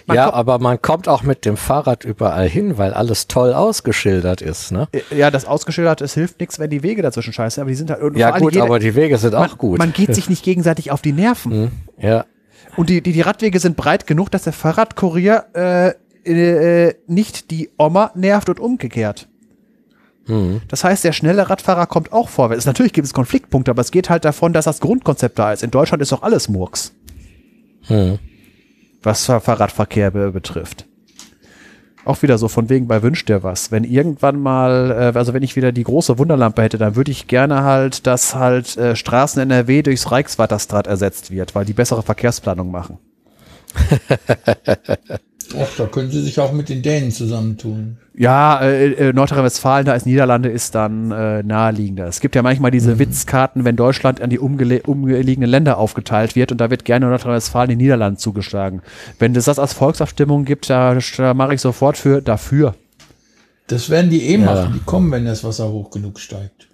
Man 0.06 0.16
ja, 0.16 0.32
aber 0.32 0.58
man 0.58 0.80
kommt 0.80 1.08
auch 1.08 1.22
mit 1.22 1.44
dem 1.44 1.56
Fahrrad 1.56 2.04
überall 2.04 2.48
hin, 2.48 2.78
weil 2.78 2.94
alles 2.94 3.28
toll 3.28 3.52
ausgeschildert 3.52 4.40
ist, 4.42 4.70
ne? 4.72 4.88
Ja, 5.10 5.30
das 5.30 5.44
ausgeschildert, 5.44 6.00
es 6.00 6.14
hilft 6.14 6.40
nichts, 6.40 6.58
wenn 6.58 6.70
die 6.70 6.82
Wege 6.82 7.02
dazwischen 7.02 7.32
scheiße, 7.32 7.60
aber 7.60 7.70
die 7.70 7.76
sind 7.76 7.90
halt. 7.90 8.00
Ja 8.16 8.38
gut, 8.38 8.52
jeder- 8.54 8.64
aber 8.64 8.78
die 8.78 8.94
Wege 8.94 9.18
sind 9.18 9.32
man, 9.34 9.50
auch 9.50 9.58
gut. 9.58 9.78
Man 9.78 9.92
geht 9.92 10.14
sich 10.14 10.28
nicht 10.28 10.44
gegenseitig 10.44 10.90
auf 10.90 11.02
die 11.02 11.12
Nerven. 11.12 11.72
ja, 11.98 12.24
Und 12.76 12.90
die, 12.90 13.00
die, 13.02 13.12
die 13.12 13.20
Radwege 13.20 13.58
sind 13.58 13.76
breit 13.76 14.06
genug, 14.06 14.30
dass 14.30 14.42
der 14.44 14.52
Fahrradkurier 14.52 15.44
äh, 15.54 15.92
äh, 16.88 16.94
nicht 17.06 17.50
die 17.50 17.70
Oma 17.78 18.12
nervt 18.14 18.48
und 18.48 18.60
umgekehrt. 18.60 19.28
Das 20.68 20.84
heißt, 20.84 21.02
der 21.02 21.10
schnelle 21.12 21.50
Radfahrer 21.50 21.86
kommt 21.86 22.12
auch 22.12 22.28
vorwärts. 22.28 22.64
Natürlich 22.64 22.92
gibt 22.92 23.06
es 23.06 23.12
Konfliktpunkte, 23.12 23.72
aber 23.72 23.80
es 23.82 23.90
geht 23.90 24.08
halt 24.08 24.24
davon, 24.24 24.52
dass 24.52 24.66
das 24.66 24.78
Grundkonzept 24.78 25.36
da 25.36 25.52
ist. 25.52 25.64
In 25.64 25.72
Deutschland 25.72 26.00
ist 26.00 26.12
doch 26.12 26.22
alles 26.22 26.48
Murks, 26.48 26.92
hm. 27.88 28.20
Was 29.02 29.24
Fahr- 29.26 29.40
Fahrradverkehr 29.40 30.10
be 30.10 30.30
betrifft. 30.32 30.86
Auch 32.04 32.20
wieder 32.22 32.36
so 32.36 32.48
von 32.48 32.68
wegen 32.68 32.88
bei 32.88 33.02
Wünsch 33.02 33.24
dir 33.24 33.44
was. 33.44 33.70
Wenn 33.70 33.84
irgendwann 33.84 34.40
mal, 34.40 34.90
äh, 35.14 35.16
also 35.18 35.34
wenn 35.34 35.44
ich 35.44 35.54
wieder 35.54 35.70
die 35.70 35.84
große 35.84 36.18
Wunderlampe 36.18 36.62
hätte, 36.62 36.78
dann 36.78 36.96
würde 36.96 37.12
ich 37.12 37.28
gerne 37.28 37.62
halt, 37.62 38.06
dass 38.08 38.34
halt 38.34 38.76
äh, 38.76 38.96
Straßen 38.96 39.40
NRW 39.40 39.82
durchs 39.82 40.10
Reichswatterstrat 40.10 40.88
ersetzt 40.88 41.30
wird, 41.30 41.54
weil 41.54 41.64
die 41.64 41.74
bessere 41.74 42.02
Verkehrsplanung 42.02 42.70
machen. 42.72 42.98
Och, 45.54 45.68
da 45.76 45.86
können 45.86 46.10
sie 46.10 46.20
sich 46.22 46.38
auch 46.40 46.52
mit 46.52 46.68
den 46.68 46.82
Dänen 46.82 47.10
zusammentun. 47.10 47.98
Ja, 48.14 48.60
äh, 48.60 48.92
äh, 48.92 49.12
Nordrhein-Westfalen, 49.12 49.86
da 49.86 49.94
ist 49.94 50.04
Niederlande, 50.06 50.50
ist 50.50 50.74
dann 50.74 51.10
äh, 51.10 51.42
naheliegender. 51.42 52.06
Es 52.06 52.20
gibt 52.20 52.34
ja 52.34 52.42
manchmal 52.42 52.70
diese 52.70 52.98
Witzkarten, 52.98 53.64
wenn 53.64 53.76
Deutschland 53.76 54.20
an 54.20 54.28
die 54.30 54.38
umliegenden 54.38 55.50
Länder 55.50 55.78
aufgeteilt 55.78 56.36
wird 56.36 56.52
und 56.52 56.58
da 56.60 56.70
wird 56.70 56.84
gerne 56.84 57.06
Nordrhein-Westfalen 57.06 57.70
den 57.70 57.78
Niederlanden 57.78 58.18
zugeschlagen. 58.18 58.82
Wenn 59.18 59.34
es 59.34 59.46
das 59.46 59.58
als 59.58 59.72
Volksabstimmung 59.72 60.44
gibt, 60.44 60.68
da, 60.68 60.98
da 61.16 61.34
mache 61.34 61.54
ich 61.54 61.60
sofort 61.60 61.96
für 61.96 62.20
dafür. 62.20 62.74
Das 63.68 63.88
werden 63.88 64.10
die 64.10 64.22
eh 64.22 64.36
Ja. 64.38 64.44
machen. 64.44 64.72
Die 64.74 64.80
kommen, 64.84 65.10
wenn 65.10 65.24
das 65.24 65.42
Wasser 65.44 65.70
hoch 65.70 65.90
genug 65.90 66.20
steigt. 66.20 66.68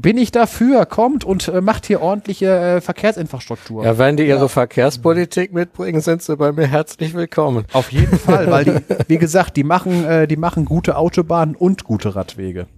Bin 0.00 0.16
ich 0.16 0.30
dafür, 0.30 0.86
kommt 0.86 1.24
und 1.24 1.48
äh, 1.48 1.60
macht 1.60 1.86
hier 1.86 2.00
ordentliche 2.00 2.46
äh, 2.46 2.80
Verkehrsinfrastruktur. 2.80 3.84
ja, 3.84 3.98
wenn 3.98 4.16
die 4.16 4.28
ihre 4.28 4.48
Verkehrspolitik 4.48 5.52
mitbringen, 5.52 6.00
sind 6.00 6.22
sie 6.22 6.36
bei 6.36 6.52
mir 6.52 6.68
herzlich 6.68 7.14
willkommen. 7.14 7.64
Auf 7.72 7.90
jeden 7.90 8.16
Fall, 8.16 8.48
weil 8.48 8.64
die, 8.64 8.72
wie 9.08 9.18
gesagt, 9.18 9.56
die 9.56 9.64
machen, 9.64 10.04
äh, 10.04 10.28
die 10.28 10.36
machen 10.36 10.66
gute 10.66 10.96
Autobahnen 10.96 11.56
und 11.56 11.82
gute 11.82 12.14
Radwege. 12.14 12.68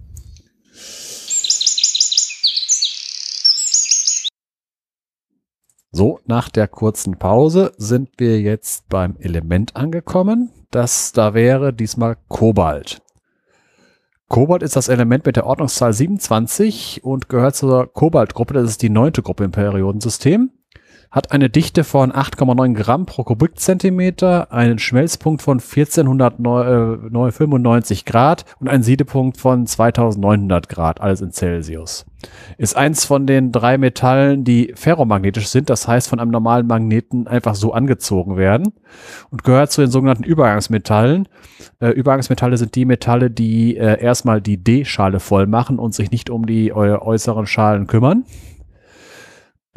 So, 5.91 6.19
nach 6.25 6.49
der 6.49 6.67
kurzen 6.67 7.19
Pause 7.19 7.73
sind 7.77 8.09
wir 8.17 8.39
jetzt 8.39 8.89
beim 8.89 9.17
Element 9.19 9.75
angekommen. 9.75 10.51
Das 10.71 11.11
da 11.11 11.33
wäre 11.35 11.73
diesmal 11.73 12.15
Kobalt. 12.29 13.01
Kobalt 14.31 14.63
ist 14.63 14.77
das 14.77 14.87
Element 14.87 15.25
mit 15.25 15.35
der 15.35 15.45
Ordnungszahl 15.45 15.91
27 15.91 17.03
und 17.03 17.27
gehört 17.27 17.53
zur 17.53 17.91
Kobaltgruppe. 17.91 18.53
Das 18.53 18.69
ist 18.69 18.81
die 18.81 18.89
neunte 18.89 19.21
Gruppe 19.21 19.43
im 19.43 19.51
Periodensystem 19.51 20.51
hat 21.11 21.31
eine 21.33 21.49
Dichte 21.49 21.83
von 21.83 22.13
8,9 22.13 22.73
Gramm 22.73 23.05
pro 23.05 23.25
Kubikzentimeter, 23.25 24.53
einen 24.53 24.79
Schmelzpunkt 24.79 25.41
von 25.41 25.59
1495 25.59 28.05
Grad 28.05 28.45
und 28.59 28.69
einen 28.69 28.83
Siedepunkt 28.83 29.35
von 29.37 29.67
2900 29.67 30.69
Grad, 30.69 31.01
alles 31.01 31.19
in 31.19 31.33
Celsius. 31.33 32.05
Ist 32.57 32.77
eins 32.77 33.03
von 33.03 33.27
den 33.27 33.51
drei 33.51 33.77
Metallen, 33.77 34.45
die 34.45 34.71
ferromagnetisch 34.75 35.47
sind, 35.47 35.69
das 35.69 35.85
heißt 35.87 36.07
von 36.07 36.21
einem 36.21 36.31
normalen 36.31 36.67
Magneten 36.67 37.27
einfach 37.27 37.55
so 37.55 37.73
angezogen 37.73 38.37
werden 38.37 38.71
und 39.31 39.43
gehört 39.43 39.71
zu 39.71 39.81
den 39.81 39.91
sogenannten 39.91 40.23
Übergangsmetallen. 40.23 41.27
Äh, 41.79 41.89
Übergangsmetalle 41.89 42.55
sind 42.55 42.75
die 42.75 42.85
Metalle, 42.85 43.29
die 43.29 43.75
äh, 43.75 44.01
erstmal 44.01 44.41
die 44.41 44.63
D-Schale 44.63 45.19
voll 45.19 45.47
machen 45.47 45.77
und 45.77 45.93
sich 45.93 46.11
nicht 46.11 46.29
um 46.29 46.45
die 46.45 46.69
äh, 46.69 46.73
äußeren 46.73 47.47
Schalen 47.47 47.87
kümmern. 47.87 48.23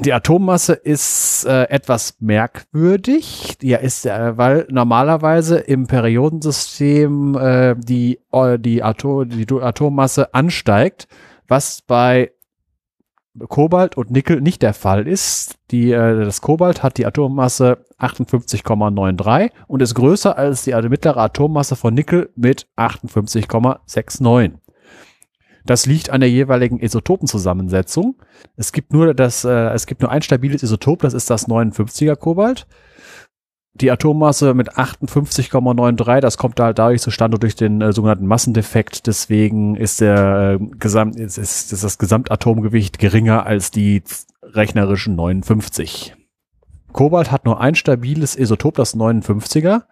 Die 0.01 0.13
Atommasse 0.13 0.73
ist 0.73 1.47
äh, 1.47 1.65
etwas 1.65 2.17
merkwürdig. 2.19 3.57
Ja, 3.63 3.79
ist, 3.79 4.07
äh, 4.07 4.37
weil 4.37 4.67
normalerweise 4.69 5.59
im 5.59 5.87
Periodensystem 5.87 7.37
äh, 7.37 7.77
die, 7.77 8.19
äh, 8.33 8.59
die, 8.59 8.83
Atom, 8.83 9.29
die 9.29 9.47
Atommasse 9.53 10.35
ansteigt, 10.35 11.07
was 11.47 11.81
bei 11.83 12.33
Kobalt 13.49 13.97
und 13.97 14.11
Nickel 14.11 14.41
nicht 14.41 14.63
der 14.63 14.75
Fall 14.75 15.07
ist. 15.07 15.57
Die, 15.71 15.93
äh, 15.93 16.25
das 16.25 16.41
Kobalt 16.41 16.83
hat 16.83 16.99
die 16.99 17.07
Atommasse 17.07 17.85
58,93 17.99 19.51
und 19.69 19.81
ist 19.81 19.95
größer 19.95 20.37
als 20.37 20.65
die 20.65 20.73
mittlere 20.89 21.19
Atommasse 21.19 21.77
von 21.77 21.95
Nickel 21.95 22.31
mit 22.35 22.67
58,69. 22.77 24.55
Das 25.65 25.87
liegt 25.87 26.11
an 26.11 26.21
der 26.21 26.31
jeweiligen 26.31 26.79
Isotopenzusammensetzung. 26.79 28.17
Es 28.57 28.73
gibt 28.73 28.93
nur 28.93 29.15
das, 29.15 29.45
äh, 29.45 29.69
es 29.71 29.87
gibt 29.87 30.03
nur 30.03 30.11
ein 30.11 30.23
stabiles 30.23 30.63
Isotop, 30.63 31.01
das 31.01 31.15
ist 31.15 31.31
das 31.31 31.49
59er 31.49 32.17
Kobalt. 32.17 32.67
Die 33.77 33.91
Atommasse 33.91 34.55
mit 34.55 34.75
58,93, 34.77 36.21
das 36.21 36.39
kommt 36.39 36.61
halt 36.61 36.79
dadurch 36.79 37.01
zustande 37.01 37.39
durch 37.39 37.57
den 37.57 37.81
äh, 37.81 37.93
sogenannten 37.93 38.27
Massendefekt. 38.27 39.07
Deswegen 39.07 39.75
ist 39.75 40.01
der 40.01 40.59
äh, 40.61 40.65
Gesamt, 40.79 41.17
ist, 41.17 41.39
ist, 41.39 41.73
ist 41.73 41.83
das 41.83 41.99
Gesamtatomgewicht 41.99 42.99
geringer 42.99 43.47
als 43.47 43.71
die 43.71 44.03
rechnerischen 44.43 45.17
59. 45.17 46.15
Kobalt 46.93 47.33
hat 47.33 47.47
nur 47.47 47.61
ein 47.61 47.75
stabiles 47.75 48.37
Isotop, 48.37 48.77
das 48.77 48.97
59er. 48.97 49.83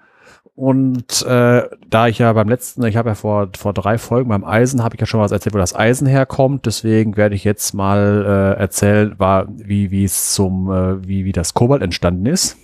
Und 0.54 1.22
äh, 1.22 1.62
da 1.88 2.08
ich 2.08 2.18
ja 2.18 2.32
beim 2.34 2.48
letzten, 2.48 2.84
ich 2.84 2.96
habe 2.96 3.08
ja 3.08 3.14
vor, 3.14 3.48
vor 3.56 3.72
drei 3.72 3.96
Folgen 3.96 4.28
beim 4.28 4.44
Eisen, 4.44 4.82
habe 4.82 4.94
ich 4.94 5.00
ja 5.00 5.06
schon 5.06 5.20
was 5.20 5.32
erzählt, 5.32 5.54
wo 5.54 5.58
das 5.58 5.74
Eisen 5.74 6.06
herkommt. 6.06 6.66
Deswegen 6.66 7.16
werde 7.16 7.34
ich 7.34 7.44
jetzt 7.44 7.72
mal 7.72 8.54
äh, 8.56 8.60
erzählen, 8.60 9.18
war, 9.18 9.46
wie 9.48 9.90
wie 9.90 10.04
es 10.04 10.34
zum, 10.34 10.70
äh, 10.70 11.06
wie, 11.06 11.24
wie 11.24 11.32
das 11.32 11.54
Kobalt 11.54 11.82
entstanden 11.82 12.26
ist. 12.26 12.58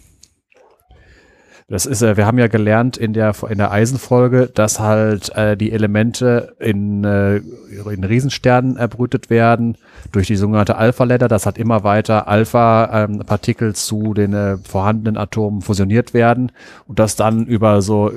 Das 1.71 1.87
ist, 1.87 2.03
äh, 2.03 2.17
wir 2.17 2.27
haben 2.27 2.39
ja 2.39 2.49
gelernt 2.49 2.97
in 2.97 3.15
der 3.15 3.35
in 3.49 3.59
der 3.59 3.71
Eisenfolge, 3.71 4.51
dass 4.55 4.81
halt 4.81 5.35
äh, 5.35 5.57
die 5.57 5.73
Elemente 5.73 6.57
in, 6.61 7.05
äh, 7.05 7.37
in 7.37 8.05
Riesensternen 8.05 8.77
erbrütet 8.77 9.29
werden 9.31 9.77
durch 10.13 10.27
die 10.27 10.37
sogenannte 10.37 10.77
Alpha-Ladder, 10.77 11.29
dass 11.29 11.47
halt 11.47 11.59
immer 11.59 11.85
weiter 11.85 12.29
Alpha-Partikel 12.29 13.75
zu 13.75 14.15
den 14.15 14.33
äh, 14.33 14.59
vorhandenen 14.59 15.17
Atomen 15.17 15.61
fusioniert 15.61 16.15
werden. 16.15 16.53
Und 16.87 16.99
das 16.99 17.17
dann 17.17 17.47
über 17.47 17.83
so 17.83 18.13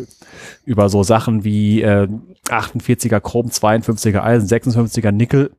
über 0.66 0.90
so 0.90 1.04
Sachen 1.04 1.44
wie 1.44 1.82
äh, 1.82 2.08
48er 2.48 3.20
Chrom, 3.20 3.48
52er 3.48 4.22
Eisen, 4.22 4.48
56er 4.48 5.12
Nickel 5.12 5.52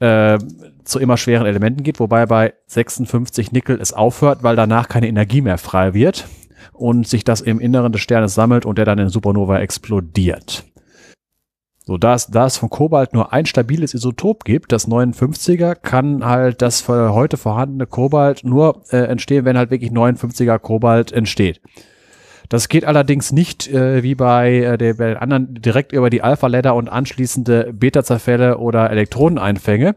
äh, 0.00 0.38
zu 0.84 0.98
immer 0.98 1.16
schweren 1.16 1.46
Elementen 1.46 1.82
geht, 1.82 2.00
wobei 2.00 2.26
bei 2.26 2.54
56 2.66 3.52
Nickel 3.52 3.80
es 3.80 3.92
aufhört, 3.92 4.42
weil 4.42 4.56
danach 4.56 4.88
keine 4.88 5.08
Energie 5.08 5.40
mehr 5.40 5.58
frei 5.58 5.94
wird 5.94 6.26
und 6.72 7.08
sich 7.08 7.24
das 7.24 7.40
im 7.40 7.60
Inneren 7.60 7.92
des 7.92 8.02
Sternes 8.02 8.34
sammelt 8.34 8.66
und 8.66 8.78
der 8.78 8.84
dann 8.84 8.98
in 8.98 9.08
Supernova 9.08 9.60
explodiert. 9.60 10.64
So, 11.86 11.98
da 11.98 12.14
es, 12.14 12.28
da 12.28 12.46
es 12.46 12.56
von 12.56 12.70
Kobalt 12.70 13.12
nur 13.12 13.34
ein 13.34 13.44
stabiles 13.44 13.92
Isotop 13.92 14.44
gibt, 14.44 14.72
das 14.72 14.88
59er, 14.88 15.74
kann 15.74 16.24
halt 16.24 16.62
das 16.62 16.80
für 16.80 17.12
heute 17.12 17.36
vorhandene 17.36 17.86
Kobalt 17.86 18.42
nur 18.42 18.82
äh, 18.90 19.04
entstehen, 19.04 19.44
wenn 19.44 19.58
halt 19.58 19.70
wirklich 19.70 19.90
59er 19.90 20.58
Kobalt 20.58 21.12
entsteht. 21.12 21.60
Das 22.48 22.68
geht 22.68 22.86
allerdings 22.86 23.32
nicht 23.32 23.68
äh, 23.68 24.02
wie 24.02 24.14
bei, 24.14 24.54
äh, 24.54 24.78
der, 24.78 24.94
bei 24.94 25.08
den 25.08 25.16
anderen 25.18 25.54
direkt 25.54 25.92
über 25.92 26.08
die 26.08 26.22
Alpha-Ladder 26.22 26.74
und 26.74 26.88
anschließende 26.88 27.74
Beta-Zerfälle 27.74 28.56
oder 28.58 28.90
Elektroneneinfänge, 28.90 29.94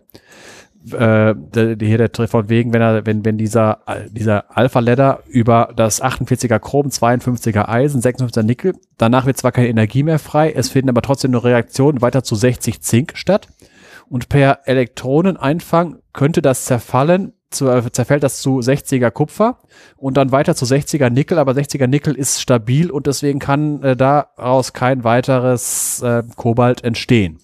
äh, 0.93 1.35
hier 1.79 1.97
der 1.97 2.27
von 2.27 2.49
wegen, 2.49 2.73
wenn 2.73 2.81
er, 2.81 3.05
wenn, 3.05 3.23
wenn 3.25 3.37
dieser, 3.37 3.79
dieser 4.11 4.57
Alpha-Ladder 4.57 5.23
über 5.27 5.73
das 5.75 6.01
48er 6.01 6.59
Chrom, 6.59 6.87
52er 6.87 7.67
Eisen, 7.67 8.01
56er 8.01 8.43
Nickel, 8.43 8.73
danach 8.97 9.25
wird 9.25 9.37
zwar 9.37 9.51
keine 9.51 9.69
Energie 9.69 10.03
mehr 10.03 10.19
frei, 10.19 10.51
es 10.51 10.69
finden 10.69 10.89
aber 10.89 11.01
trotzdem 11.01 11.31
nur 11.31 11.43
Reaktionen 11.43 12.01
weiter 12.01 12.23
zu 12.23 12.35
60 12.35 12.81
Zink 12.81 13.13
statt. 13.15 13.47
Und 14.09 14.29
per 14.29 14.59
Elektroneneinfang 14.65 15.97
könnte 16.13 16.41
das 16.41 16.65
zerfallen, 16.65 17.33
zu, 17.49 17.69
äh, 17.69 17.91
zerfällt 17.91 18.23
das 18.23 18.41
zu 18.41 18.59
60er 18.59 19.11
Kupfer 19.11 19.59
und 19.95 20.17
dann 20.17 20.31
weiter 20.31 20.55
zu 20.55 20.65
60er 20.65 21.09
Nickel, 21.09 21.39
aber 21.39 21.53
60er 21.53 21.87
Nickel 21.87 22.15
ist 22.15 22.41
stabil 22.41 22.91
und 22.91 23.07
deswegen 23.07 23.39
kann 23.39 23.83
äh, 23.83 23.95
daraus 23.95 24.73
kein 24.73 25.03
weiteres 25.03 26.01
äh, 26.01 26.23
Kobalt 26.35 26.83
entstehen. 26.83 27.39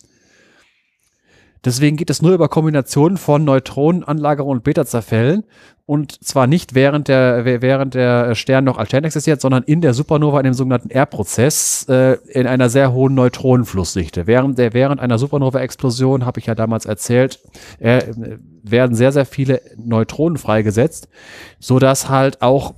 Deswegen 1.65 1.97
geht 1.97 2.09
es 2.09 2.21
nur 2.21 2.33
über 2.33 2.49
Kombinationen 2.49 3.17
von 3.17 3.43
Neutronenanlagerung 3.43 4.51
und 4.51 4.63
Beta-Zerfällen 4.63 5.43
und 5.85 6.23
zwar 6.23 6.47
nicht 6.47 6.75
während 6.75 7.09
der, 7.09 7.43
während 7.61 7.93
der 7.93 8.35
Stern 8.35 8.63
noch 8.63 8.77
altern 8.77 9.03
existiert, 9.03 9.41
sondern 9.41 9.63
in 9.63 9.81
der 9.81 9.93
Supernova 9.93 10.39
in 10.39 10.45
dem 10.45 10.53
sogenannten 10.53 10.89
R-Prozess 10.89 11.85
äh, 11.89 12.17
in 12.31 12.47
einer 12.47 12.69
sehr 12.69 12.93
hohen 12.93 13.13
Neutronenflussdichte. 13.15 14.25
Während, 14.25 14.57
der, 14.57 14.73
während 14.73 15.01
einer 15.01 15.17
Supernova-Explosion, 15.17 16.25
habe 16.25 16.39
ich 16.39 16.45
ja 16.45 16.55
damals 16.55 16.85
erzählt, 16.85 17.39
äh, 17.79 18.01
werden 18.63 18.95
sehr, 18.95 19.11
sehr 19.11 19.25
viele 19.25 19.61
Neutronen 19.77 20.37
freigesetzt, 20.37 21.09
so 21.59 21.79
dass 21.79 22.07
halt 22.07 22.41
auch 22.41 22.75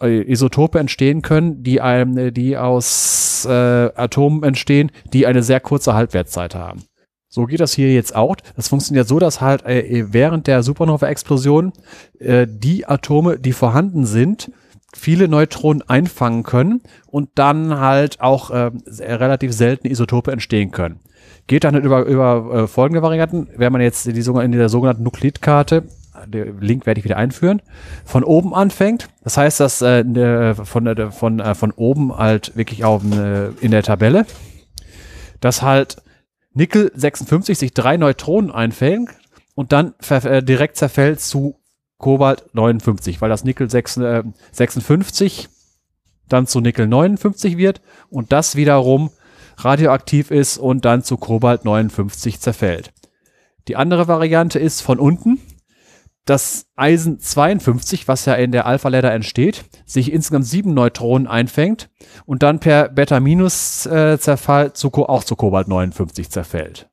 äh, 0.00 0.22
Isotope 0.22 0.78
entstehen 0.78 1.20
können, 1.20 1.62
die, 1.62 1.82
einem, 1.82 2.32
die 2.32 2.56
aus 2.56 3.44
äh, 3.44 3.50
Atomen 3.50 4.44
entstehen, 4.44 4.90
die 5.12 5.26
eine 5.26 5.42
sehr 5.42 5.60
kurze 5.60 5.92
Halbwertszeit 5.92 6.54
haben. 6.54 6.84
So 7.34 7.46
geht 7.46 7.58
das 7.58 7.72
hier 7.72 7.92
jetzt 7.92 8.14
auch. 8.14 8.36
Das 8.54 8.68
funktioniert 8.68 9.08
so, 9.08 9.18
dass 9.18 9.40
halt 9.40 9.66
äh, 9.66 10.04
während 10.12 10.46
der 10.46 10.62
Supernova-Explosion 10.62 11.72
äh, 12.20 12.46
die 12.48 12.86
Atome, 12.86 13.40
die 13.40 13.52
vorhanden 13.52 14.06
sind, 14.06 14.52
viele 14.94 15.26
Neutronen 15.26 15.82
einfangen 15.82 16.44
können 16.44 16.80
und 17.06 17.30
dann 17.34 17.80
halt 17.80 18.20
auch 18.20 18.52
äh, 18.52 18.70
relativ 19.00 19.52
seltene 19.52 19.92
Isotope 19.92 20.30
entstehen 20.30 20.70
können. 20.70 21.00
Geht 21.48 21.64
dann 21.64 21.74
halt 21.74 21.84
über, 21.84 22.04
über 22.04 22.54
äh, 22.54 22.66
folgende 22.68 23.02
Varianten. 23.02 23.48
Wenn 23.56 23.72
man 23.72 23.80
jetzt 23.80 24.06
die, 24.06 24.10
in 24.10 24.52
der 24.52 24.68
sogenannten 24.68 25.02
Nuklidkarte, 25.02 25.88
den 26.28 26.60
Link 26.60 26.86
werde 26.86 27.00
ich 27.00 27.04
wieder 27.04 27.16
einführen, 27.16 27.62
von 28.04 28.22
oben 28.22 28.54
anfängt. 28.54 29.08
Das 29.24 29.36
heißt, 29.36 29.58
dass 29.58 29.82
äh, 29.82 30.54
von, 30.54 30.86
äh, 30.86 31.10
von, 31.10 31.40
äh, 31.40 31.56
von 31.56 31.72
oben 31.72 32.16
halt 32.16 32.56
wirklich 32.56 32.84
auf, 32.84 33.02
äh, 33.02 33.48
in 33.60 33.72
der 33.72 33.82
Tabelle, 33.82 34.24
dass 35.40 35.62
halt 35.62 35.96
Nickel 36.54 36.92
56 36.94 37.58
sich 37.58 37.74
drei 37.74 37.96
Neutronen 37.96 38.50
einfängt 38.50 39.10
und 39.54 39.72
dann 39.72 39.94
äh, 40.08 40.42
direkt 40.42 40.76
zerfällt 40.76 41.20
zu 41.20 41.60
Kobalt 41.98 42.44
59, 42.54 43.20
weil 43.20 43.28
das 43.28 43.44
Nickel 43.44 43.68
6, 43.68 43.96
äh, 43.98 44.22
56 44.52 45.48
dann 46.28 46.46
zu 46.46 46.60
Nickel 46.60 46.86
59 46.86 47.56
wird 47.56 47.82
und 48.08 48.32
das 48.32 48.56
wiederum 48.56 49.10
radioaktiv 49.56 50.30
ist 50.30 50.58
und 50.58 50.84
dann 50.84 51.02
zu 51.02 51.16
Kobalt 51.16 51.64
59 51.64 52.40
zerfällt. 52.40 52.92
Die 53.68 53.76
andere 53.76 54.08
Variante 54.08 54.58
ist 54.58 54.80
von 54.80 54.98
unten, 54.98 55.40
das 56.24 56.66
Eisen 56.74 57.20
52, 57.20 58.08
was 58.08 58.24
ja 58.24 58.34
in 58.34 58.52
der 58.52 58.66
Alpha-Ladder 58.66 59.12
entsteht, 59.12 59.64
sich 59.84 60.12
insgesamt 60.12 60.46
sieben 60.46 60.72
Neutronen 60.72 61.26
einfängt 61.26 61.90
und 62.24 62.42
dann 62.42 62.60
per 62.60 62.88
Beta-Minus-Zerfall 62.88 64.72
zu, 64.72 64.90
auch 64.92 65.24
zu 65.24 65.36
Kobalt 65.36 65.68
59 65.68 66.30
zerfällt. 66.30 66.88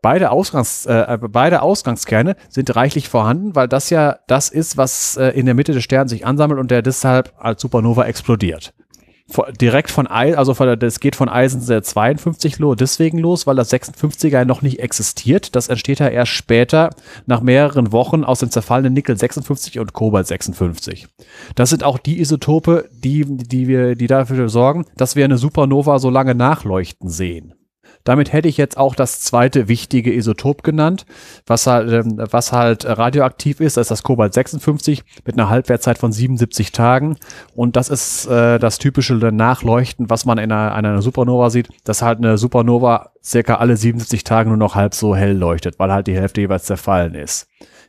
Beide, 0.00 0.30
Ausgangs, 0.30 0.84
äh, 0.86 1.18
beide 1.20 1.62
Ausgangskerne 1.62 2.34
sind 2.48 2.74
reichlich 2.74 3.08
vorhanden, 3.08 3.54
weil 3.54 3.68
das 3.68 3.90
ja 3.90 4.18
das 4.26 4.48
ist, 4.48 4.76
was 4.76 5.16
äh, 5.16 5.28
in 5.28 5.46
der 5.46 5.54
Mitte 5.54 5.72
des 5.72 5.84
Sterns 5.84 6.10
sich 6.10 6.26
ansammelt 6.26 6.58
und 6.58 6.72
der 6.72 6.82
deshalb 6.82 7.32
als 7.38 7.62
Supernova 7.62 8.04
explodiert 8.06 8.74
direkt 9.60 9.90
von 9.90 10.06
Eisen, 10.06 10.38
also 10.38 10.54
von, 10.54 10.78
das 10.78 11.00
geht 11.00 11.16
von 11.16 11.28
Eisen 11.28 11.60
52 11.60 12.58
los, 12.58 12.76
deswegen 12.78 13.18
los, 13.18 13.46
weil 13.46 13.56
das 13.56 13.72
56er 13.72 14.44
noch 14.44 14.62
nicht 14.62 14.80
existiert. 14.80 15.54
Das 15.56 15.68
entsteht 15.68 16.00
ja 16.00 16.08
erst 16.08 16.32
später, 16.32 16.90
nach 17.26 17.40
mehreren 17.40 17.92
Wochen, 17.92 18.24
aus 18.24 18.40
dem 18.40 18.50
zerfallenen 18.50 18.92
Nickel 18.92 19.16
56 19.16 19.78
und 19.78 19.92
Kobalt 19.92 20.26
56. 20.26 21.08
Das 21.54 21.70
sind 21.70 21.84
auch 21.84 21.98
die 21.98 22.20
Isotope, 22.20 22.88
die, 22.92 23.24
die 23.26 23.68
wir, 23.68 23.94
die 23.94 24.06
dafür 24.06 24.48
sorgen, 24.48 24.86
dass 24.96 25.16
wir 25.16 25.24
eine 25.24 25.38
Supernova 25.38 25.98
so 25.98 26.10
lange 26.10 26.34
nachleuchten 26.34 27.08
sehen. 27.08 27.54
Damit 28.04 28.32
hätte 28.32 28.48
ich 28.48 28.56
jetzt 28.56 28.76
auch 28.76 28.94
das 28.94 29.20
zweite 29.20 29.68
wichtige 29.68 30.12
Isotop 30.12 30.62
genannt, 30.62 31.06
was 31.46 31.66
halt, 31.66 31.92
ähm, 31.92 32.20
was 32.30 32.52
halt 32.52 32.84
radioaktiv 32.84 33.60
ist. 33.60 33.76
Das 33.76 33.82
ist 33.82 33.90
das 33.90 34.02
Kobalt 34.02 34.34
56 34.34 35.04
mit 35.24 35.38
einer 35.38 35.48
Halbwertzeit 35.48 35.98
von 35.98 36.12
77 36.12 36.72
Tagen. 36.72 37.16
Und 37.54 37.76
das 37.76 37.88
ist 37.88 38.26
äh, 38.26 38.58
das 38.58 38.78
typische 38.78 39.14
Nachleuchten, 39.14 40.10
was 40.10 40.24
man 40.24 40.38
in 40.38 40.50
einer, 40.52 41.02
Supernova 41.02 41.50
sieht, 41.50 41.68
dass 41.84 42.02
halt 42.02 42.18
eine 42.18 42.38
Supernova 42.38 43.10
circa 43.22 43.56
alle 43.56 43.76
77 43.76 44.24
Tage 44.24 44.48
nur 44.48 44.58
noch 44.58 44.74
halb 44.74 44.94
so 44.94 45.14
hell 45.14 45.36
leuchtet, 45.36 45.78
weil 45.78 45.92
halt 45.92 46.06
die 46.06 46.16
Hälfte 46.16 46.40
jeweils 46.40 46.64
zerfallen 46.64 47.14
ist. 47.14 47.48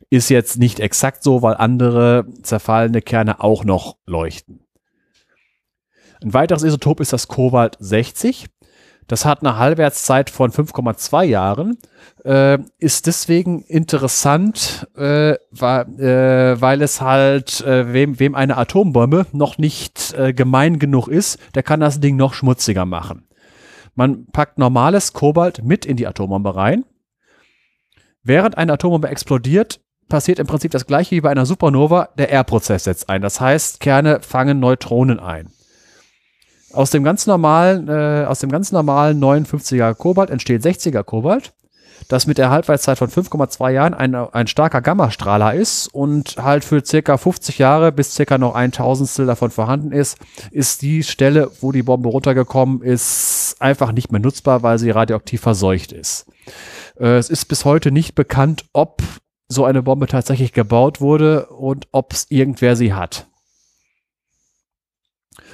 Ist 0.09 0.29
jetzt 0.29 0.59
nicht 0.59 0.79
exakt 0.79 1.23
so, 1.23 1.41
weil 1.41 1.55
andere 1.55 2.25
zerfallene 2.43 3.01
Kerne 3.01 3.41
auch 3.41 3.63
noch 3.63 3.97
leuchten. 4.05 4.63
Ein 6.23 6.33
weiteres 6.33 6.63
Isotop 6.63 7.01
ist 7.01 7.11
das 7.11 7.27
Kobalt 7.27 7.75
60. 7.79 8.47
Das 9.13 9.25
hat 9.25 9.41
eine 9.41 9.59
Halbwertszeit 9.59 10.31
von 10.31 10.49
5,2 10.49 11.25
Jahren, 11.25 11.77
äh, 12.25 12.57
ist 12.79 13.05
deswegen 13.05 13.61
interessant, 13.61 14.87
äh, 14.97 15.35
weil, 15.51 15.99
äh, 15.99 16.59
weil 16.59 16.81
es 16.81 16.99
halt, 16.99 17.61
äh, 17.61 17.93
wem, 17.93 18.19
wem 18.19 18.33
eine 18.33 18.57
Atombombe 18.57 19.27
noch 19.31 19.59
nicht 19.59 20.15
äh, 20.17 20.33
gemein 20.33 20.79
genug 20.79 21.09
ist, 21.09 21.37
der 21.53 21.61
kann 21.61 21.79
das 21.79 21.99
Ding 21.99 22.15
noch 22.15 22.33
schmutziger 22.33 22.85
machen. 22.85 23.27
Man 23.93 24.25
packt 24.31 24.57
normales 24.57 25.13
Kobalt 25.13 25.63
mit 25.63 25.85
in 25.85 25.95
die 25.95 26.07
Atombombe 26.07 26.55
rein. 26.55 26.83
Während 28.23 28.57
eine 28.57 28.73
Atombombe 28.73 29.09
explodiert, 29.09 29.79
passiert 30.09 30.39
im 30.39 30.47
Prinzip 30.47 30.71
das 30.71 30.87
gleiche 30.87 31.11
wie 31.11 31.21
bei 31.21 31.29
einer 31.29 31.45
Supernova. 31.45 32.09
Der 32.17 32.31
R-Prozess 32.31 32.85
setzt 32.85 33.09
ein. 33.09 33.21
Das 33.21 33.39
heißt, 33.39 33.79
Kerne 33.79 34.21
fangen 34.21 34.59
Neutronen 34.59 35.19
ein. 35.19 35.51
Aus 36.73 36.89
dem 36.89 37.03
ganz 37.03 37.27
normalen, 37.27 37.87
äh, 37.87 38.25
aus 38.27 38.39
dem 38.39 38.51
ganz 38.51 38.71
normalen 38.71 39.23
59er 39.23 39.93
Kobalt 39.93 40.31
entsteht 40.31 40.63
60er 40.63 41.03
Kobalt, 41.03 41.53
das 42.07 42.25
mit 42.25 42.39
der 42.39 42.49
Halbwertszeit 42.49 42.97
von 42.97 43.09
5,2 43.09 43.69
Jahren 43.69 43.93
ein, 43.93 44.15
ein 44.15 44.47
starker 44.47 44.81
Gammastrahler 44.81 45.53
ist 45.53 45.87
und 45.93 46.37
halt 46.37 46.63
für 46.65 46.83
circa 46.83 47.17
50 47.17 47.59
Jahre 47.59 47.91
bis 47.91 48.15
circa 48.15 48.39
noch 48.39 48.55
ein 48.55 48.71
Tausendstel 48.71 49.27
davon 49.27 49.51
vorhanden 49.51 49.91
ist, 49.91 50.17
ist 50.49 50.81
die 50.81 51.03
Stelle, 51.03 51.51
wo 51.61 51.71
die 51.71 51.83
Bombe 51.83 52.09
runtergekommen 52.09 52.81
ist, 52.81 53.55
einfach 53.59 53.91
nicht 53.91 54.11
mehr 54.11 54.21
nutzbar, 54.21 54.63
weil 54.63 54.79
sie 54.79 54.89
radioaktiv 54.89 55.41
verseucht 55.41 55.91
ist. 55.91 56.25
Äh, 56.99 57.17
es 57.17 57.29
ist 57.29 57.45
bis 57.45 57.65
heute 57.65 57.91
nicht 57.91 58.15
bekannt, 58.15 58.65
ob 58.73 59.03
so 59.47 59.63
eine 59.63 59.83
Bombe 59.83 60.07
tatsächlich 60.07 60.53
gebaut 60.53 61.01
wurde 61.01 61.45
und 61.47 61.87
ob 61.91 62.13
es 62.13 62.25
irgendwer 62.29 62.75
sie 62.75 62.93
hat. 62.93 63.27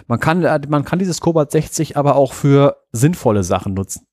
Man 0.08 0.20
kann, 0.20 0.44
äh, 0.44 0.60
man 0.68 0.86
kann 0.86 1.00
dieses 1.00 1.22
Cobalt 1.22 1.52
60 1.52 1.98
aber 1.98 2.16
auch 2.16 2.34
für 2.34 2.78
sinnvolle 2.92 3.44
Sachen 3.44 3.74
nutzen. 3.74 4.08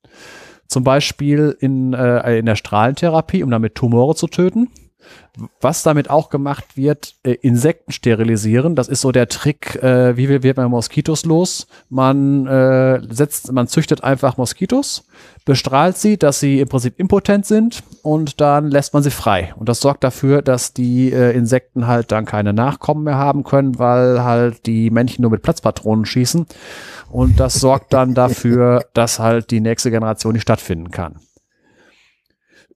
Zum 0.67 0.83
Beispiel 0.83 1.55
in, 1.59 1.93
äh, 1.93 2.39
in 2.39 2.45
der 2.45 2.55
Strahlentherapie, 2.55 3.43
um 3.43 3.49
damit 3.49 3.75
Tumore 3.75 4.15
zu 4.15 4.27
töten. 4.27 4.69
Was 5.61 5.83
damit 5.83 6.09
auch 6.09 6.29
gemacht 6.29 6.75
wird, 6.75 7.15
äh, 7.23 7.33
Insekten 7.33 7.91
sterilisieren. 7.91 8.75
Das 8.75 8.87
ist 8.87 9.01
so 9.01 9.11
der 9.11 9.27
Trick, 9.27 9.75
äh, 9.83 10.17
wie 10.17 10.29
wird 10.29 10.57
man 10.57 10.71
Moskitos 10.71 11.25
los? 11.25 11.67
Man 11.89 12.47
äh, 12.47 13.01
setzt, 13.09 13.51
man 13.51 13.67
züchtet 13.67 14.03
einfach 14.03 14.37
Moskitos, 14.37 15.05
bestrahlt 15.45 15.97
sie, 15.97 16.17
dass 16.17 16.39
sie 16.39 16.59
im 16.59 16.67
Prinzip 16.67 16.99
impotent 16.99 17.45
sind 17.45 17.83
und 18.01 18.41
dann 18.41 18.71
lässt 18.71 18.93
man 18.95 19.03
sie 19.03 19.11
frei. 19.11 19.53
Und 19.57 19.69
das 19.69 19.79
sorgt 19.79 20.03
dafür, 20.03 20.41
dass 20.41 20.73
die 20.73 21.11
äh, 21.11 21.35
Insekten 21.35 21.85
halt 21.85 22.11
dann 22.11 22.25
keine 22.25 22.53
Nachkommen 22.53 23.03
mehr 23.03 23.17
haben 23.17 23.43
können, 23.43 23.77
weil 23.77 24.23
halt 24.23 24.65
die 24.65 24.89
Männchen 24.89 25.21
nur 25.21 25.31
mit 25.31 25.43
Platzpatronen 25.43 26.05
schießen. 26.05 26.47
Und 27.11 27.39
das 27.39 27.55
sorgt 27.55 27.93
dann 27.93 28.15
dafür, 28.15 28.85
dass 28.93 29.19
halt 29.19 29.51
die 29.51 29.61
nächste 29.61 29.91
Generation 29.91 30.33
nicht 30.33 30.41
stattfinden 30.41 30.89
kann. 30.89 31.19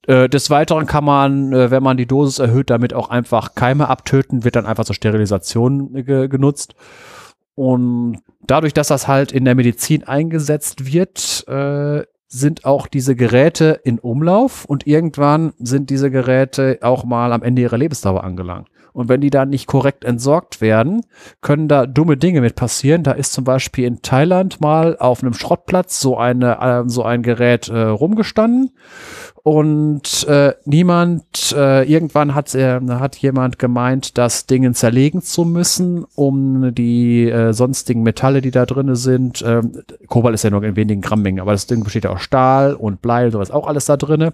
Äh, 0.08 0.30
des 0.30 0.50
Weiteren 0.50 0.86
kann 0.88 1.04
man, 1.04 1.54
äh, 1.54 1.72
wenn 1.72 1.84
man 1.84 1.98
die 1.98 2.08
Dosis 2.08 2.40
erhöht, 2.40 2.70
damit 2.70 2.94
auch 2.94 3.10
einfach 3.10 3.56
Keime 3.56 3.88
abtöten, 3.88 4.44
wird 4.44 4.56
dann 4.56 4.66
einfach 4.66 4.86
zur 4.86 4.96
Sterilisation 4.96 5.94
ge 5.94 6.28
genutzt. 6.28 6.76
Und 7.56 8.20
dadurch, 8.48 8.74
dass 8.74 8.88
das 8.88 9.08
halt 9.08 9.32
in 9.32 9.46
der 9.46 9.56
Medizin 9.56 10.04
eingesetzt 10.04 10.92
wird, 10.92 11.48
äh, 11.48 12.04
sind 12.28 12.66
auch 12.66 12.88
diese 12.88 13.16
Geräte 13.16 13.82
in 13.84 14.00
Umlauf 14.00 14.64
und 14.66 14.88
irgendwann 14.88 15.54
sind 15.60 15.90
diese 15.90 16.10
Geräte 16.10 16.80
auch 16.82 17.04
mal 17.04 17.34
am 17.34 17.44
Ende 17.44 17.62
ihrer 17.62 17.78
Lebensdauer 17.78 18.24
angelangt. 18.24 18.70
Und 18.94 19.10
wenn 19.10 19.22
die 19.22 19.30
dann 19.30 19.50
nicht 19.50 19.68
korrekt 19.68 20.04
entsorgt 20.04 20.60
werden, 20.60 21.02
können 21.42 21.68
da 21.68 21.86
dumme 21.86 22.18
Dinge 22.18 22.42
mit 22.42 22.56
passieren. 22.56 23.04
Da 23.04 23.14
ist 23.14 23.32
zum 23.34 23.44
Beispiel 23.44 23.86
in 23.86 24.02
Thailand 24.02 24.60
mal 24.60 24.98
auf 24.98 25.24
einem 25.24 25.34
Schrottplatz 25.34 26.00
so 26.02 26.18
eine, 26.18 26.60
äh, 26.60 26.90
so 26.90 27.04
ein 27.04 27.22
Gerät 27.22 27.70
äh, 27.70 27.80
rumgestanden 27.80 28.72
und 29.44 30.28
äh, 30.28 30.54
niemand, 30.66 31.52
äh, 31.58 31.84
irgendwann 31.84 32.36
hat, 32.36 32.54
äh, 32.54 32.80
hat 32.90 33.16
jemand 33.18 33.58
gemeint, 33.58 34.20
das 34.20 34.46
Ding 34.46 34.72
zerlegen 34.76 35.24
zu 35.24 35.46
müssen, 35.46 36.06
um 36.14 36.76
die 36.76 37.28
äh, 37.28 37.52
sonstigen 37.52 38.04
Metalle, 38.04 38.42
die 38.42 38.52
da 38.52 38.68
drin 38.68 38.94
sind, 38.96 39.42
äh, 39.42 39.62
Kobalt 40.08 40.36
ist 40.36 40.44
ja 40.44 40.52
nur 40.52 40.64
in 40.64 40.76
wenigen 40.76 41.02
Grammmengen, 41.02 41.42
aber 41.42 41.54
das 41.54 41.66
Ding 41.66 41.84
besteht 41.84 42.04
ja 42.04 42.12
aus 42.12 42.22
Stahl 42.22 42.76
und 42.76 43.02
Blei 43.02 43.26
und 43.26 43.32
sowas 43.32 43.50
auch 43.50 43.66
alles 43.66 43.86
da 43.86 43.98
drinne. 43.98 44.34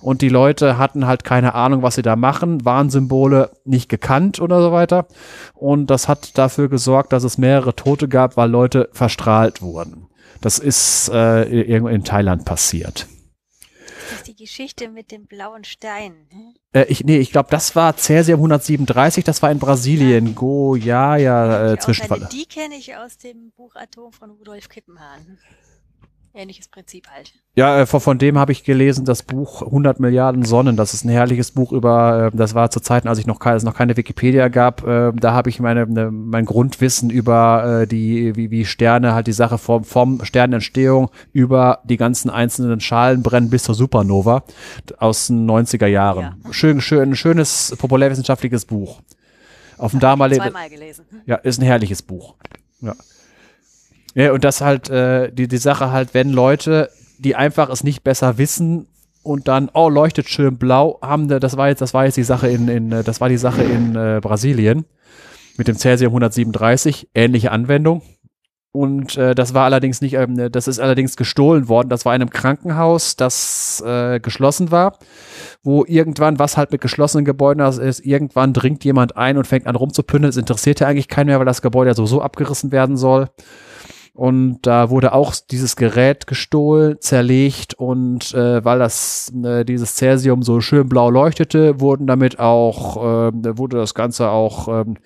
Und 0.00 0.22
die 0.22 0.28
Leute 0.28 0.76
hatten 0.76 1.06
halt 1.06 1.22
keine 1.22 1.54
Ahnung, 1.54 1.82
was 1.82 1.94
sie 1.94 2.02
da 2.02 2.16
machen, 2.16 2.64
Warnsymbole 2.64 3.50
nicht 3.64 3.88
gekannt 3.88 4.40
oder 4.40 4.60
so 4.60 4.72
weiter. 4.72 5.06
Und 5.54 5.88
das 5.88 6.08
hat 6.08 6.36
dafür 6.36 6.68
gesorgt, 6.68 7.12
dass 7.12 7.22
es 7.22 7.38
mehrere 7.38 7.76
Tote 7.76 8.08
gab, 8.08 8.36
weil 8.36 8.50
Leute 8.50 8.88
verstrahlt 8.92 9.62
wurden. 9.62 10.08
Das 10.40 10.58
ist 10.58 11.10
äh, 11.12 11.44
irgendwo 11.44 11.88
in 11.88 12.02
Thailand 12.02 12.44
passiert 12.44 13.06
die 14.26 14.36
Geschichte 14.36 14.88
mit 14.88 15.10
dem 15.10 15.26
blauen 15.26 15.64
Stein. 15.64 16.28
Äh, 16.72 16.84
ich, 16.84 17.04
nee, 17.04 17.18
ich 17.18 17.32
glaube, 17.32 17.48
das 17.50 17.74
war 17.76 17.96
Cäsium 17.96 18.38
137, 18.40 19.24
das 19.24 19.42
war 19.42 19.50
in 19.50 19.58
Brasilien. 19.58 20.26
Ja. 20.28 20.32
Go, 20.32 20.76
ja, 20.76 21.16
ja, 21.16 21.72
äh, 21.72 21.78
Zwischenfall. 21.78 22.28
Die 22.32 22.46
kenne 22.46 22.76
ich 22.76 22.96
aus 22.96 23.18
dem 23.18 23.52
Buch 23.56 23.74
Atom 23.74 24.12
von 24.12 24.30
Rudolf 24.30 24.68
Kippenhahn 24.68 25.38
ähnliches 26.38 26.68
Prinzip 26.68 27.08
halt. 27.08 27.32
Ja, 27.54 27.80
äh, 27.80 27.86
von, 27.86 28.18
dem 28.18 28.38
habe 28.38 28.52
ich 28.52 28.64
gelesen, 28.64 29.04
das 29.04 29.22
Buch 29.22 29.62
100 29.62 30.00
Milliarden 30.00 30.44
Sonnen. 30.44 30.76
Das 30.76 30.94
ist 30.94 31.04
ein 31.04 31.08
herrliches 31.08 31.50
Buch 31.50 31.72
über, 31.72 32.30
äh, 32.32 32.36
das 32.36 32.54
war 32.54 32.70
zu 32.70 32.80
Zeiten, 32.80 33.08
als 33.08 33.18
ich 33.18 33.26
noch, 33.26 33.44
es 33.44 33.64
noch 33.64 33.74
keine 33.74 33.96
Wikipedia 33.96 34.48
gab. 34.48 34.86
Äh, 34.86 35.12
da 35.14 35.32
habe 35.32 35.50
ich 35.50 35.60
meine, 35.60 35.86
ne, 35.86 36.10
mein 36.10 36.44
Grundwissen 36.44 37.10
über 37.10 37.86
die, 37.90 38.36
wie, 38.36 38.50
wie 38.50 38.64
Sterne 38.64 39.12
halt 39.12 39.26
die 39.26 39.32
Sache 39.32 39.58
vom, 39.58 39.84
vom 39.84 40.24
Sternentstehung 40.24 41.10
über 41.32 41.80
die 41.84 41.96
ganzen 41.96 42.30
einzelnen 42.30 42.80
Schalen 42.80 43.22
brennen 43.22 43.50
bis 43.50 43.64
zur 43.64 43.74
Supernova 43.74 44.44
aus 44.98 45.26
den 45.26 45.48
90er 45.50 45.86
Jahren. 45.86 46.36
Ja. 46.44 46.52
Schön, 46.52 46.80
schön, 46.80 47.16
schönes 47.16 47.74
populärwissenschaftliches 47.78 48.64
Buch. 48.64 49.00
Auf 49.78 49.92
dem 49.92 50.00
damaligen. 50.00 50.42
Zweimal 50.42 50.68
gelesen. 50.68 51.04
Ja, 51.26 51.36
ist 51.36 51.60
ein 51.60 51.64
herrliches 51.64 52.02
Buch. 52.02 52.34
Ja. 52.80 52.94
Ja, 54.14 54.32
und 54.32 54.44
das 54.44 54.60
halt, 54.60 54.90
äh, 54.90 55.32
die, 55.32 55.48
die 55.48 55.58
Sache 55.58 55.92
halt, 55.92 56.14
wenn 56.14 56.30
Leute, 56.30 56.90
die 57.18 57.36
einfach 57.36 57.68
es 57.70 57.84
nicht 57.84 58.02
besser 58.04 58.38
wissen 58.38 58.86
und 59.22 59.48
dann, 59.48 59.70
oh, 59.74 59.88
leuchtet 59.88 60.28
schön 60.28 60.56
blau, 60.56 60.98
haben, 61.02 61.28
das 61.28 61.56
war 61.56 61.68
jetzt, 61.68 61.80
das 61.80 61.94
war 61.94 62.04
jetzt 62.04 62.16
die 62.16 62.22
Sache 62.22 62.48
in, 62.48 62.68
in 62.68 62.92
äh, 62.92 63.04
das 63.04 63.20
war 63.20 63.28
die 63.28 63.36
Sache 63.36 63.62
in 63.62 63.94
äh, 63.94 64.20
Brasilien 64.22 64.84
mit 65.56 65.68
dem 65.68 65.76
Cäsium 65.76 66.10
137, 66.10 67.08
ähnliche 67.14 67.50
Anwendung. 67.50 68.02
Und 68.70 69.16
äh, 69.16 69.34
das 69.34 69.54
war 69.54 69.64
allerdings 69.64 70.00
nicht, 70.00 70.14
ähm, 70.14 70.52
das 70.52 70.68
ist 70.68 70.78
allerdings 70.78 71.16
gestohlen 71.16 71.68
worden. 71.68 71.88
Das 71.88 72.04
war 72.04 72.14
in 72.14 72.20
einem 72.20 72.30
Krankenhaus, 72.30 73.16
das 73.16 73.82
äh, 73.84 74.20
geschlossen 74.20 74.70
war, 74.70 74.98
wo 75.62 75.84
irgendwann, 75.86 76.38
was 76.38 76.56
halt 76.56 76.70
mit 76.70 76.80
geschlossenen 76.80 77.24
Gebäuden 77.24 77.60
ist, 77.60 78.00
irgendwann 78.00 78.52
dringt 78.52 78.84
jemand 78.84 79.16
ein 79.16 79.36
und 79.36 79.46
fängt 79.46 79.66
an 79.66 79.74
rumzupündeln. 79.74 80.30
Es 80.30 80.36
interessiert 80.36 80.80
ja 80.80 80.86
eigentlich 80.86 81.08
keinen 81.08 81.26
mehr, 81.26 81.38
weil 81.38 81.46
das 81.46 81.62
Gebäude 81.62 81.90
ja 81.90 81.94
sowieso 81.94 82.20
abgerissen 82.22 82.70
werden 82.70 82.96
soll. 82.96 83.28
Und 84.18 84.62
da 84.62 84.90
wurde 84.90 85.12
auch 85.12 85.32
dieses 85.48 85.76
Gerät 85.76 86.26
gestohlen, 86.26 86.96
zerlegt 86.98 87.74
und 87.74 88.34
äh, 88.34 88.64
weil 88.64 88.80
das 88.80 89.32
äh, 89.44 89.64
dieses 89.64 89.94
Cäsium 89.94 90.42
so 90.42 90.60
schön 90.60 90.88
blau 90.88 91.08
leuchtete, 91.08 91.80
wurden 91.80 92.08
damit 92.08 92.40
auch 92.40 92.96
äh, 92.96 93.56
wurde 93.56 93.76
das 93.76 93.94
Ganze 93.94 94.30
auch 94.30 94.66
ähm, 94.66 94.96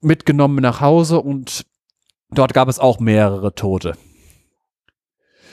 mitgenommen 0.00 0.62
nach 0.62 0.80
Hause 0.80 1.20
und 1.20 1.66
dort 2.30 2.54
gab 2.54 2.68
es 2.68 2.78
auch 2.78 2.98
mehrere 2.98 3.54
Tote. 3.54 3.92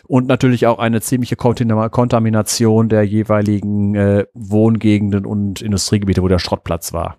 Und 0.07 0.27
natürlich 0.27 0.65
auch 0.65 0.79
eine 0.79 1.01
ziemliche 1.01 1.35
Kontamination 1.35 2.87
der 2.87 3.03
jeweiligen 3.03 3.95
äh, 3.95 4.27
Wohngegenden 4.33 5.25
und 5.25 5.61
Industriegebiete, 5.61 6.23
wo 6.23 6.29
der 6.29 6.39
Schrottplatz 6.39 6.93
war. 6.93 7.17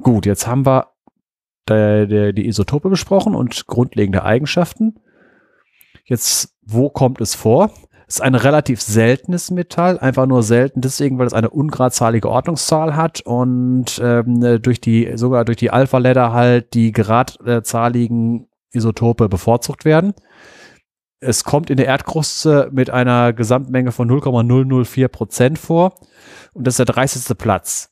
Gut, 0.00 0.24
jetzt 0.24 0.46
haben 0.46 0.64
wir 0.64 0.92
der, 1.68 2.06
der, 2.06 2.32
die 2.32 2.46
Isotope 2.46 2.88
besprochen 2.88 3.34
und 3.34 3.66
grundlegende 3.66 4.24
Eigenschaften. 4.24 5.00
Jetzt, 6.04 6.54
wo 6.64 6.88
kommt 6.90 7.20
es 7.20 7.34
vor? 7.34 7.70
Es 8.08 8.16
ist 8.16 8.20
ein 8.22 8.34
relativ 8.34 8.80
seltenes 8.80 9.50
Metall, 9.50 9.98
einfach 9.98 10.26
nur 10.26 10.42
selten 10.42 10.80
deswegen, 10.80 11.18
weil 11.18 11.26
es 11.26 11.34
eine 11.34 11.50
ungradzahlige 11.50 12.30
Ordnungszahl 12.30 12.96
hat 12.96 13.20
und 13.20 14.00
ähm, 14.02 14.62
durch 14.62 14.80
die, 14.80 15.12
sogar 15.16 15.44
durch 15.44 15.58
die 15.58 15.70
Alpha-Ladder 15.70 16.32
halt 16.32 16.72
die 16.72 16.92
geradzahligen 16.92 18.48
Isotope 18.72 19.28
bevorzugt 19.28 19.84
werden. 19.84 20.14
Es 21.20 21.44
kommt 21.44 21.68
in 21.68 21.76
der 21.76 21.86
Erdkruste 21.86 22.70
mit 22.72 22.88
einer 22.88 23.34
Gesamtmenge 23.34 23.92
von 23.92 24.08
0,004 24.08 25.08
Prozent 25.08 25.58
vor 25.58 25.92
und 26.54 26.66
das 26.66 26.74
ist 26.74 26.78
der 26.78 26.86
30. 26.86 27.36
Platz. 27.36 27.90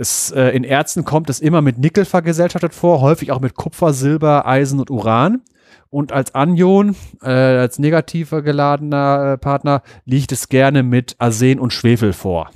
Es, 0.00 0.30
äh, 0.30 0.48
in 0.56 0.64
Erzen 0.64 1.04
kommt 1.04 1.28
es 1.28 1.40
immer 1.40 1.60
mit 1.60 1.76
Nickel 1.76 2.06
vergesellschaftet 2.06 2.72
vor, 2.72 3.02
häufig 3.02 3.32
auch 3.32 3.40
mit 3.40 3.54
Kupfer, 3.54 3.92
Silber, 3.92 4.46
Eisen 4.46 4.80
und 4.80 4.90
Uran. 4.90 5.42
Und 5.90 6.10
als 6.10 6.34
Anion, 6.34 6.96
äh, 7.20 7.28
als 7.28 7.78
negativer 7.78 8.40
geladener 8.40 9.32
äh, 9.34 9.36
Partner, 9.36 9.82
liegt 10.06 10.32
es 10.32 10.48
gerne 10.48 10.82
mit 10.82 11.16
Arsen 11.18 11.60
und 11.60 11.74
Schwefel 11.74 12.14
vor. 12.14 12.50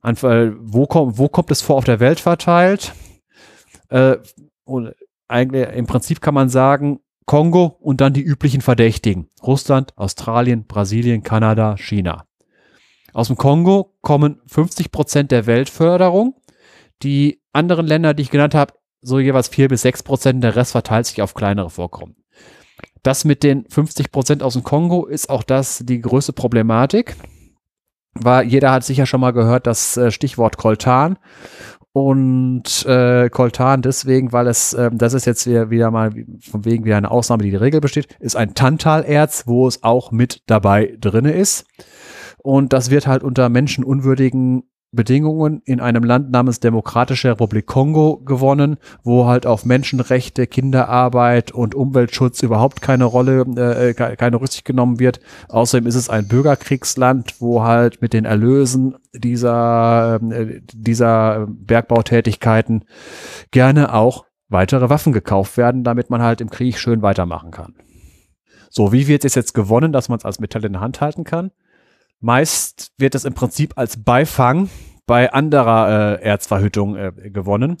An, 0.00 0.16
äh, 0.16 0.52
wo, 0.58 0.86
komm, 0.86 1.18
wo 1.18 1.28
kommt 1.28 1.50
es 1.50 1.60
vor 1.60 1.76
auf 1.76 1.84
der 1.84 2.00
Welt 2.00 2.18
verteilt? 2.18 2.94
Äh, 3.90 4.16
und 4.64 4.94
eigentlich, 5.28 5.68
Im 5.74 5.86
Prinzip 5.86 6.22
kann 6.22 6.32
man 6.32 6.48
sagen, 6.48 7.00
Kongo 7.26 7.76
und 7.80 8.00
dann 8.00 8.14
die 8.14 8.22
üblichen 8.22 8.62
Verdächtigen. 8.62 9.28
Russland, 9.42 9.92
Australien, 9.98 10.64
Brasilien, 10.66 11.22
Kanada, 11.22 11.76
China. 11.76 12.24
Aus 13.12 13.26
dem 13.26 13.36
Kongo 13.36 13.94
kommen 14.00 14.40
50 14.46 14.90
Prozent 14.90 15.30
der 15.30 15.46
Weltförderung. 15.46 16.34
Die 17.02 17.42
anderen 17.52 17.86
Länder, 17.86 18.14
die 18.14 18.22
ich 18.22 18.30
genannt 18.30 18.54
habe, 18.54 18.74
so 19.02 19.18
jeweils 19.18 19.48
vier 19.48 19.68
bis 19.68 19.82
sechs 19.82 20.02
Prozent. 20.02 20.42
Der 20.42 20.56
Rest 20.56 20.72
verteilt 20.72 21.06
sich 21.06 21.20
auf 21.20 21.34
kleinere 21.34 21.70
Vorkommen. 21.70 22.16
Das 23.02 23.24
mit 23.24 23.42
den 23.42 23.66
50 23.68 24.12
Prozent 24.12 24.42
aus 24.42 24.54
dem 24.54 24.62
Kongo 24.62 25.06
ist 25.06 25.28
auch 25.28 25.42
das 25.42 25.82
die 25.84 26.00
größte 26.00 26.32
Problematik. 26.32 27.16
war, 28.14 28.42
jeder 28.42 28.70
hat 28.72 28.84
sicher 28.84 29.06
schon 29.06 29.20
mal 29.20 29.32
gehört, 29.32 29.66
das 29.66 29.96
äh, 29.96 30.10
Stichwort 30.10 30.56
Koltan. 30.56 31.18
Und 31.94 32.86
äh, 32.86 33.28
Koltan 33.28 33.82
deswegen, 33.82 34.32
weil 34.32 34.46
es, 34.46 34.72
äh, 34.72 34.90
das 34.92 35.12
ist 35.12 35.26
jetzt 35.26 35.46
wieder, 35.46 35.90
mal 35.90 36.10
von 36.40 36.64
wegen 36.64 36.84
wieder 36.86 36.96
eine 36.96 37.10
Ausnahme, 37.10 37.42
die 37.42 37.50
die 37.50 37.56
Regel 37.56 37.80
besteht, 37.80 38.16
ist 38.18 38.36
ein 38.36 38.54
Tantalerz, 38.54 39.46
wo 39.46 39.66
es 39.68 39.82
auch 39.82 40.10
mit 40.10 40.42
dabei 40.46 40.96
drinne 40.98 41.32
ist. 41.32 41.66
Und 42.42 42.72
das 42.72 42.90
wird 42.90 43.06
halt 43.06 43.22
unter 43.22 43.48
menschenunwürdigen 43.48 44.64
Bedingungen 44.94 45.62
in 45.64 45.80
einem 45.80 46.04
Land 46.04 46.30
namens 46.30 46.60
Demokratische 46.60 47.30
Republik 47.30 47.66
Kongo 47.66 48.18
gewonnen, 48.18 48.76
wo 49.02 49.24
halt 49.24 49.46
auf 49.46 49.64
Menschenrechte, 49.64 50.46
Kinderarbeit 50.46 51.50
und 51.50 51.74
Umweltschutz 51.74 52.42
überhaupt 52.42 52.82
keine 52.82 53.04
Rolle, 53.04 53.40
äh, 53.56 53.94
keine 53.94 54.38
Rücksicht 54.38 54.66
genommen 54.66 55.00
wird. 55.00 55.20
Außerdem 55.48 55.86
ist 55.86 55.94
es 55.94 56.10
ein 56.10 56.28
Bürgerkriegsland, 56.28 57.40
wo 57.40 57.62
halt 57.62 58.02
mit 58.02 58.12
den 58.12 58.26
Erlösen 58.26 58.96
dieser, 59.14 60.20
äh, 60.30 60.60
dieser 60.74 61.46
Bergbautätigkeiten 61.48 62.84
gerne 63.50 63.94
auch 63.94 64.26
weitere 64.50 64.90
Waffen 64.90 65.14
gekauft 65.14 65.56
werden, 65.56 65.84
damit 65.84 66.10
man 66.10 66.20
halt 66.20 66.42
im 66.42 66.50
Krieg 66.50 66.78
schön 66.78 67.00
weitermachen 67.00 67.50
kann. 67.50 67.74
So, 68.68 68.92
wie 68.92 69.08
wird 69.08 69.24
es 69.24 69.34
jetzt 69.34 69.54
gewonnen, 69.54 69.92
dass 69.92 70.10
man 70.10 70.18
es 70.18 70.26
als 70.26 70.38
Metall 70.38 70.66
in 70.66 70.72
der 70.72 70.82
Hand 70.82 71.00
halten 71.00 71.24
kann? 71.24 71.50
Meist 72.22 72.92
wird 72.98 73.16
es 73.16 73.24
im 73.24 73.34
Prinzip 73.34 73.76
als 73.76 74.02
Beifang 74.02 74.70
bei 75.06 75.32
anderer 75.32 76.20
äh, 76.20 76.22
Erzverhüttung 76.22 76.96
äh, 76.96 77.12
gewonnen. 77.30 77.76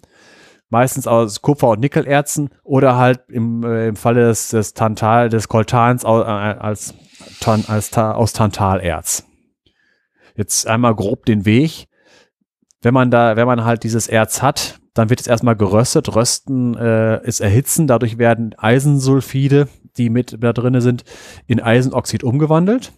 Meistens 0.68 1.06
aus 1.06 1.42
Kupfer- 1.42 1.68
und 1.68 1.80
Nickelerzen 1.80 2.50
oder 2.64 2.96
halt 2.96 3.20
im, 3.28 3.62
äh, 3.62 3.86
im 3.86 3.96
Falle 3.96 4.26
des, 4.26 4.48
des 4.48 4.74
Tantal, 4.74 5.28
des 5.28 5.48
Koltans 5.48 6.04
au, 6.04 6.22
äh, 6.22 6.24
als, 6.24 6.94
tan, 7.40 7.64
als 7.68 7.90
ta, 7.90 8.12
aus 8.12 8.32
Tantalerz. 8.32 9.24
Jetzt 10.34 10.66
einmal 10.66 10.96
grob 10.96 11.24
den 11.24 11.44
Weg. 11.44 11.86
Wenn 12.80 12.94
man 12.94 13.12
da, 13.12 13.36
wenn 13.36 13.46
man 13.46 13.64
halt 13.64 13.84
dieses 13.84 14.08
Erz 14.08 14.42
hat, 14.42 14.80
dann 14.92 15.08
wird 15.08 15.20
es 15.20 15.28
erstmal 15.28 15.54
geröstet. 15.54 16.16
Rösten 16.16 16.76
äh, 16.76 17.24
ist 17.24 17.40
erhitzen. 17.40 17.86
Dadurch 17.86 18.18
werden 18.18 18.54
Eisensulfide, 18.58 19.68
die 19.96 20.10
mit 20.10 20.38
da 20.40 20.52
drinne 20.52 20.80
sind, 20.80 21.04
in 21.46 21.60
Eisenoxid 21.60 22.24
umgewandelt. 22.24 22.92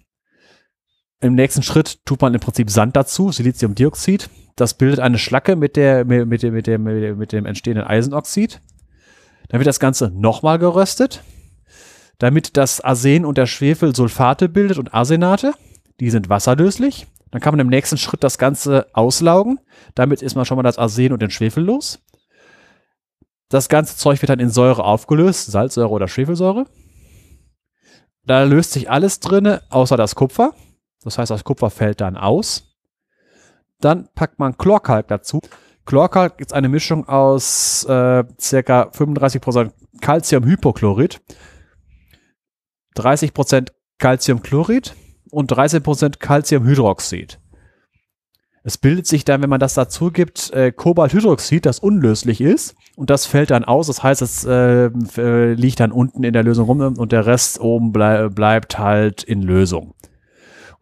Im 1.20 1.34
nächsten 1.34 1.62
Schritt 1.62 2.04
tut 2.04 2.20
man 2.20 2.34
im 2.34 2.40
Prinzip 2.40 2.70
Sand 2.70 2.96
dazu, 2.96 3.32
Siliziumdioxid. 3.32 4.28
Das 4.56 4.74
bildet 4.74 5.00
eine 5.00 5.18
Schlacke 5.18 5.56
mit, 5.56 5.76
der, 5.76 6.04
mit, 6.04 6.28
mit, 6.28 6.42
mit, 6.42 6.66
dem, 6.66 6.82
mit 6.82 7.32
dem 7.32 7.46
entstehenden 7.46 7.86
Eisenoxid. 7.86 8.60
Dann 9.48 9.60
wird 9.60 9.66
das 9.66 9.80
Ganze 9.80 10.10
nochmal 10.10 10.58
geröstet, 10.58 11.22
damit 12.18 12.56
das 12.56 12.80
Arsen 12.80 13.24
und 13.24 13.38
der 13.38 13.46
Schwefel 13.46 13.94
Sulfate 13.94 14.48
bildet 14.48 14.78
und 14.78 14.94
Arsenate. 14.94 15.54
Die 16.00 16.10
sind 16.10 16.28
wasserlöslich. 16.28 17.06
Dann 17.30 17.40
kann 17.40 17.52
man 17.52 17.60
im 17.60 17.68
nächsten 17.68 17.98
Schritt 17.98 18.22
das 18.22 18.38
Ganze 18.38 18.86
auslaugen. 18.92 19.58
Damit 19.94 20.22
ist 20.22 20.36
man 20.36 20.44
schon 20.44 20.56
mal 20.56 20.62
das 20.62 20.78
Arsen 20.78 21.12
und 21.12 21.20
den 21.20 21.30
Schwefel 21.30 21.64
los. 21.64 22.00
Das 23.48 23.68
ganze 23.68 23.96
Zeug 23.96 24.20
wird 24.22 24.30
dann 24.30 24.40
in 24.40 24.50
Säure 24.50 24.84
aufgelöst, 24.84 25.50
Salzsäure 25.50 25.90
oder 25.90 26.08
Schwefelsäure. 26.08 26.66
Da 28.24 28.42
löst 28.44 28.72
sich 28.72 28.90
alles 28.90 29.20
drinne, 29.20 29.62
außer 29.68 29.96
das 29.96 30.14
Kupfer. 30.14 30.54
Das 31.04 31.18
heißt, 31.18 31.30
das 31.30 31.44
Kupfer 31.44 31.70
fällt 31.70 32.00
dann 32.00 32.16
aus. 32.16 32.74
Dann 33.80 34.08
packt 34.14 34.38
man 34.38 34.56
Chlorkalk 34.56 35.08
dazu. 35.08 35.40
Chlorkalk 35.86 36.40
ist 36.40 36.52
eine 36.52 36.68
Mischung 36.68 37.06
aus 37.08 37.84
äh, 37.84 38.24
circa 38.40 38.88
35% 38.88 39.70
Calciumhypochlorid, 40.00 41.20
30% 42.96 43.68
Calciumchlorid 43.98 44.94
und 45.30 45.52
30% 45.52 46.18
Calciumhydroxid. 46.18 47.38
Es 48.66 48.78
bildet 48.78 49.06
sich 49.06 49.26
dann, 49.26 49.42
wenn 49.42 49.50
man 49.50 49.60
das 49.60 49.74
dazu 49.74 50.10
gibt, 50.10 50.50
äh, 50.52 50.72
Kobalthydroxid, 50.72 51.66
das 51.66 51.80
unlöslich 51.80 52.40
ist. 52.40 52.74
Und 52.96 53.10
das 53.10 53.26
fällt 53.26 53.50
dann 53.50 53.64
aus. 53.64 53.88
Das 53.88 54.02
heißt, 54.02 54.22
es 54.22 54.44
äh, 54.46 54.86
äh 55.18 55.52
liegt 55.52 55.80
dann 55.80 55.92
unten 55.92 56.24
in 56.24 56.32
der 56.32 56.44
Lösung 56.44 56.66
rum 56.66 56.80
und 56.80 57.12
der 57.12 57.26
Rest 57.26 57.60
oben 57.60 57.92
blei 57.92 58.30
bleibt 58.30 58.78
halt 58.78 59.22
in 59.22 59.42
Lösung. 59.42 59.94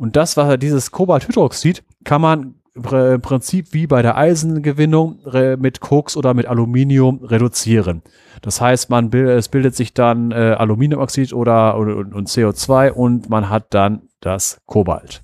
Und 0.03 0.16
das 0.16 0.37
war 0.37 0.59
dieses 0.59 0.91
Kobalthydroxid, 0.91 1.85
kann 2.03 2.20
man 2.20 2.55
im 2.74 3.20
Prinzip 3.20 3.73
wie 3.73 3.87
bei 3.87 4.03
der 4.03 4.16
Eisengewinnung 4.16 5.20
mit 5.59 5.79
Koks 5.79 6.16
oder 6.16 6.35
mit 6.35 6.47
Aluminium 6.47 7.23
reduzieren. 7.23 8.03
Das 8.41 8.61
heißt, 8.61 8.91
man 8.91 9.11
bildet, 9.11 9.39
es 9.39 9.49
bildet 9.49 9.77
sich 9.77 9.95
dann 9.95 10.33
äh, 10.33 10.57
Aluminiumoxid 10.59 11.33
oder, 11.33 11.79
oder 11.79 11.99
und 11.99 12.29
CO2 12.29 12.91
und 12.91 13.31
man 13.31 13.49
hat 13.49 13.66
dann 13.74 14.09
das 14.19 14.61
Kobalt. 14.66 15.23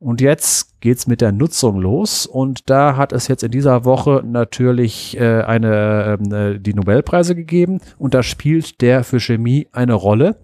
Und 0.00 0.20
jetzt 0.20 0.80
geht's 0.80 1.06
mit 1.06 1.20
der 1.20 1.30
Nutzung 1.30 1.80
los 1.80 2.26
und 2.26 2.68
da 2.68 2.96
hat 2.96 3.12
es 3.12 3.28
jetzt 3.28 3.44
in 3.44 3.52
dieser 3.52 3.84
Woche 3.84 4.24
natürlich 4.26 5.16
äh, 5.20 5.42
eine 5.42 6.18
äh, 6.32 6.58
die 6.58 6.74
Nobelpreise 6.74 7.36
gegeben 7.36 7.80
und 7.96 8.14
da 8.14 8.24
spielt 8.24 8.80
der 8.80 9.04
für 9.04 9.20
Chemie 9.20 9.68
eine 9.70 9.94
Rolle 9.94 10.40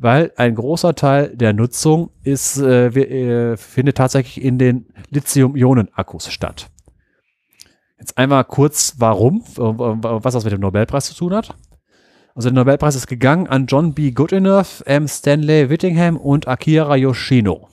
weil 0.00 0.32
ein 0.36 0.54
großer 0.54 0.94
Teil 0.94 1.36
der 1.36 1.52
Nutzung 1.52 2.10
ist, 2.24 2.58
äh, 2.58 2.86
äh, 2.86 3.56
findet 3.58 3.98
tatsächlich 3.98 4.42
in 4.42 4.58
den 4.58 4.86
Lithium-Ionen-Akkus 5.10 6.32
statt. 6.32 6.70
Jetzt 7.98 8.16
einmal 8.16 8.44
kurz, 8.44 8.94
warum, 8.96 9.44
was 9.56 10.32
das 10.32 10.44
mit 10.44 10.54
dem 10.54 10.60
Nobelpreis 10.60 11.04
zu 11.04 11.14
tun 11.14 11.34
hat. 11.34 11.54
Also 12.34 12.48
der 12.48 12.54
Nobelpreis 12.54 12.94
ist 12.94 13.08
gegangen 13.08 13.46
an 13.46 13.66
John 13.66 13.92
B. 13.92 14.12
Goodenough, 14.12 14.82
M. 14.86 15.06
Stanley 15.06 15.68
Whittingham 15.68 16.16
und 16.16 16.48
Akira 16.48 16.96
Yoshino. 16.96 17.68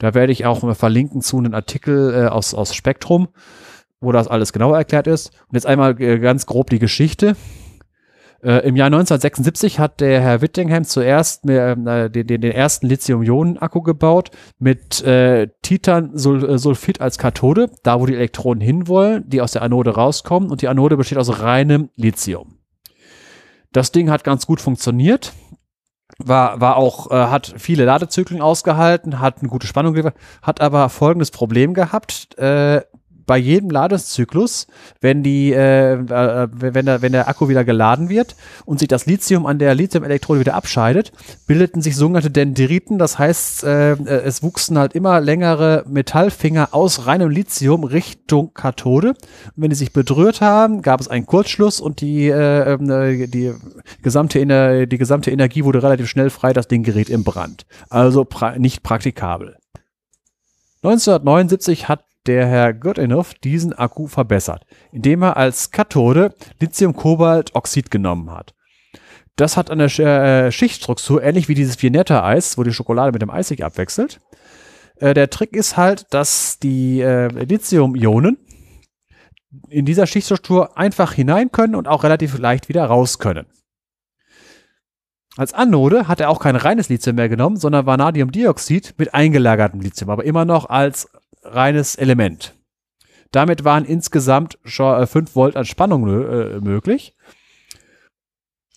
Da 0.00 0.14
werde 0.14 0.32
ich 0.32 0.46
auch 0.46 0.74
verlinken 0.76 1.20
zu 1.20 1.38
einem 1.38 1.54
Artikel 1.54 2.12
äh, 2.12 2.26
aus, 2.26 2.54
aus 2.54 2.74
Spektrum, 2.74 3.28
wo 4.00 4.10
das 4.10 4.26
alles 4.26 4.52
genauer 4.52 4.78
erklärt 4.78 5.06
ist. 5.06 5.28
Und 5.48 5.54
jetzt 5.54 5.66
einmal 5.66 6.00
äh, 6.02 6.18
ganz 6.18 6.46
grob 6.46 6.70
die 6.70 6.80
Geschichte. 6.80 7.36
Äh, 8.44 8.68
Im 8.68 8.76
Jahr 8.76 8.86
1976 8.86 9.78
hat 9.78 10.00
der 10.00 10.20
Herr 10.20 10.42
Whittingham 10.42 10.84
zuerst 10.84 11.48
äh, 11.48 11.74
den, 11.74 12.10
den, 12.10 12.40
den, 12.42 12.52
ersten 12.52 12.86
Lithium-Ionen-Akku 12.86 13.80
gebaut 13.80 14.30
mit 14.58 15.02
äh, 15.02 15.48
Titansulfid 15.62 17.00
als 17.00 17.16
Kathode, 17.16 17.70
da 17.82 18.00
wo 18.00 18.06
die 18.06 18.14
Elektronen 18.14 18.60
hinwollen, 18.60 19.24
die 19.26 19.40
aus 19.40 19.52
der 19.52 19.62
Anode 19.62 19.94
rauskommen 19.94 20.50
und 20.50 20.60
die 20.60 20.68
Anode 20.68 20.98
besteht 20.98 21.16
aus 21.16 21.40
reinem 21.40 21.88
Lithium. 21.96 22.58
Das 23.72 23.92
Ding 23.92 24.10
hat 24.10 24.24
ganz 24.24 24.44
gut 24.46 24.60
funktioniert, 24.60 25.32
war, 26.18 26.60
war 26.60 26.76
auch, 26.76 27.10
äh, 27.10 27.14
hat 27.14 27.54
viele 27.56 27.86
Ladezyklen 27.86 28.42
ausgehalten, 28.42 29.20
hat 29.20 29.38
eine 29.40 29.48
gute 29.48 29.66
Spannung 29.66 29.94
geliefert, 29.94 30.16
hat 30.42 30.60
aber 30.60 30.90
folgendes 30.90 31.30
Problem 31.30 31.72
gehabt. 31.72 32.36
Äh, 32.36 32.82
bei 33.26 33.38
jedem 33.38 33.70
Ladezyklus, 33.70 34.66
wenn 35.00 35.22
die, 35.22 35.52
äh, 35.52 35.94
äh, 35.94 36.48
wenn, 36.52 36.86
der, 36.86 37.02
wenn 37.02 37.12
der 37.12 37.28
Akku 37.28 37.48
wieder 37.48 37.64
geladen 37.64 38.08
wird 38.08 38.36
und 38.64 38.78
sich 38.78 38.88
das 38.88 39.06
Lithium 39.06 39.46
an 39.46 39.58
der 39.58 39.74
Lithium-Elektrode 39.74 40.40
wieder 40.40 40.54
abscheidet, 40.54 41.12
bildeten 41.46 41.82
sich 41.82 41.96
sogenannte 41.96 42.30
Dendriten. 42.30 42.98
Das 42.98 43.18
heißt, 43.18 43.64
äh, 43.64 43.92
äh, 43.92 43.96
es 44.24 44.42
wuchsen 44.42 44.78
halt 44.78 44.94
immer 44.94 45.20
längere 45.20 45.84
Metallfinger 45.86 46.68
aus 46.72 47.06
reinem 47.06 47.30
Lithium 47.30 47.84
Richtung 47.84 48.52
Kathode. 48.54 49.10
Und 49.10 49.52
wenn 49.56 49.70
die 49.70 49.76
sich 49.76 49.92
berührt 49.92 50.40
haben, 50.40 50.82
gab 50.82 51.00
es 51.00 51.08
einen 51.08 51.26
Kurzschluss 51.26 51.80
und 51.80 52.00
die, 52.00 52.28
äh, 52.28 53.26
die, 53.28 53.52
gesamte, 54.02 54.86
die 54.86 54.98
gesamte 54.98 55.30
Energie 55.30 55.64
wurde 55.64 55.82
relativ 55.82 56.08
schnell 56.08 56.30
frei. 56.30 56.52
Das 56.52 56.68
Ding 56.68 56.82
gerät 56.82 57.10
im 57.10 57.24
Brand. 57.24 57.66
Also 57.88 58.24
pra 58.24 58.58
nicht 58.58 58.82
praktikabel. 58.82 59.56
1979 60.82 61.88
hat 61.88 62.04
der 62.26 62.46
Herr 62.46 62.72
Goodenough 62.72 63.34
diesen 63.34 63.72
Akku 63.72 64.06
verbessert, 64.06 64.64
indem 64.92 65.22
er 65.22 65.36
als 65.36 65.70
Kathode 65.70 66.34
Lithium-Kobalt-Oxid 66.60 67.90
genommen 67.90 68.30
hat. 68.30 68.54
Das 69.36 69.56
hat 69.56 69.70
eine 69.70 69.86
äh, 69.86 70.52
Schichtstruktur, 70.52 71.22
ähnlich 71.22 71.48
wie 71.48 71.54
dieses 71.54 71.82
Viennetta-Eis, 71.82 72.56
wo 72.56 72.62
die 72.62 72.72
Schokolade 72.72 73.12
mit 73.12 73.22
dem 73.22 73.30
Eis 73.30 73.48
sich 73.48 73.64
abwechselt. 73.64 74.20
Äh, 74.96 75.14
der 75.14 75.28
Trick 75.30 75.54
ist 75.54 75.76
halt, 75.76 76.06
dass 76.10 76.58
die 76.60 77.00
äh, 77.00 77.26
Lithium-Ionen 77.28 78.38
in 79.68 79.84
dieser 79.84 80.06
Schichtstruktur 80.06 80.78
einfach 80.78 81.12
hinein 81.12 81.50
können 81.50 81.74
und 81.74 81.88
auch 81.88 82.04
relativ 82.04 82.38
leicht 82.38 82.68
wieder 82.68 82.84
raus 82.84 83.18
können. 83.18 83.46
Als 85.36 85.52
Anode 85.52 86.06
hat 86.06 86.20
er 86.20 86.30
auch 86.30 86.38
kein 86.38 86.54
reines 86.54 86.88
Lithium 86.88 87.16
mehr 87.16 87.28
genommen, 87.28 87.56
sondern 87.56 87.86
Vanadiumdioxid 87.86 88.94
mit 88.98 89.14
eingelagertem 89.14 89.80
Lithium, 89.80 90.10
aber 90.10 90.24
immer 90.24 90.44
noch 90.44 90.68
als 90.70 91.08
reines 91.44 91.94
Element. 91.94 92.54
Damit 93.30 93.64
waren 93.64 93.84
insgesamt 93.84 94.58
schon 94.64 95.06
5 95.06 95.30
äh, 95.30 95.34
Volt 95.34 95.56
an 95.56 95.64
Spannung 95.64 96.06
äh, 96.06 96.60
möglich. 96.60 97.16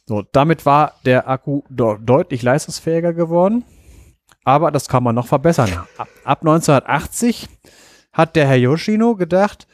So, 0.06 0.24
damit 0.32 0.66
war 0.66 0.94
der 1.06 1.28
Akku 1.30 1.62
deutlich 1.70 2.42
leistungsfähiger 2.42 3.14
geworden. 3.14 3.66
Aber 4.44 4.72
das 4.72 4.88
kann 4.88 5.04
man 5.04 5.16
noch 5.16 5.28
verbessern. 5.28 5.72
Ab, 5.98 6.08
ab 6.24 6.40
1980 6.42 7.50
hat 8.14 8.36
der 8.36 8.48
Herr 8.48 8.56
Yoshino 8.56 9.16
gedacht, 9.16 9.68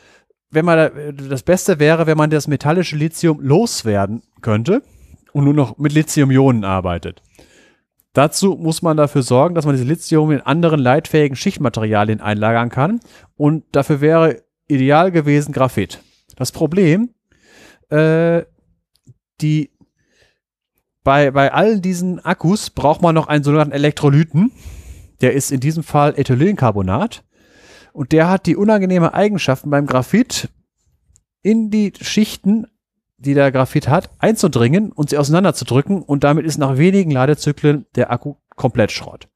wenn 0.50 0.66
man 0.66 1.18
das 1.30 1.44
Beste 1.44 1.80
wäre, 1.80 2.06
wenn 2.06 2.18
man 2.18 2.30
das 2.30 2.48
metallische 2.48 2.96
Lithium 2.96 3.40
loswerden 3.42 4.22
könnte 4.42 4.84
und 5.32 5.46
nur 5.46 5.54
noch 5.54 5.78
mit 5.78 5.94
Lithium-Ionen 5.94 6.64
arbeitet. 6.64 7.23
Dazu 8.14 8.56
muss 8.56 8.84
man 8.84 8.96
dafür 8.96 9.24
sorgen, 9.24 9.56
dass 9.56 9.66
man 9.66 9.76
diese 9.76 9.88
Lithium 9.88 10.32
in 10.32 10.42
anderen 10.42 10.80
leitfähigen 10.80 11.36
Schichtmaterialien 11.36 12.22
einlagern 12.22 12.70
kann. 12.70 13.00
Und 13.36 13.66
dafür 13.72 14.02
wäre 14.02 14.44
ideal 14.68 15.12
gewesen 15.12 15.52
Graphit. 15.52 16.00
Das 16.36 16.52
Problem, 16.52 17.10
äh, 17.90 18.44
die 19.42 19.72
bei, 21.04 21.32
bei 21.32 21.52
all 21.52 21.80
diesen 21.80 22.24
Akkus 22.24 22.70
braucht 22.70 23.02
man 23.02 23.16
noch 23.16 23.28
einen 23.28 23.44
sogenannten 23.44 23.74
Elektrolyten. 23.74 24.52
Der 25.22 25.34
ist 25.34 25.52
in 25.52 25.60
diesem 25.60 25.84
Fall 25.84 26.18
Ethylencarbonat. 26.18 27.24
Und 27.94 28.12
der 28.12 28.30
hat 28.30 28.46
die 28.46 28.56
unangenehme 28.56 29.14
Eigenschaften 29.14 29.70
beim 29.70 29.86
Graphit 29.86 30.50
in 31.42 31.70
die 31.70 31.94
Schichten, 32.00 32.68
die 33.24 33.34
der 33.34 33.52
Graphit 33.52 33.88
hat, 33.88 34.10
einzudringen 34.20 34.92
und 34.92 35.10
sie 35.10 35.18
auseinanderzudrücken. 35.18 36.02
Und 36.02 36.24
damit 36.24 36.46
ist 36.46 36.58
nach 36.58 36.78
wenigen 36.78 37.12
Ladezyklen 37.12 37.86
der 37.96 38.12
Akku 38.12 38.36
komplett 38.56 38.92
Schrott. 38.92 39.28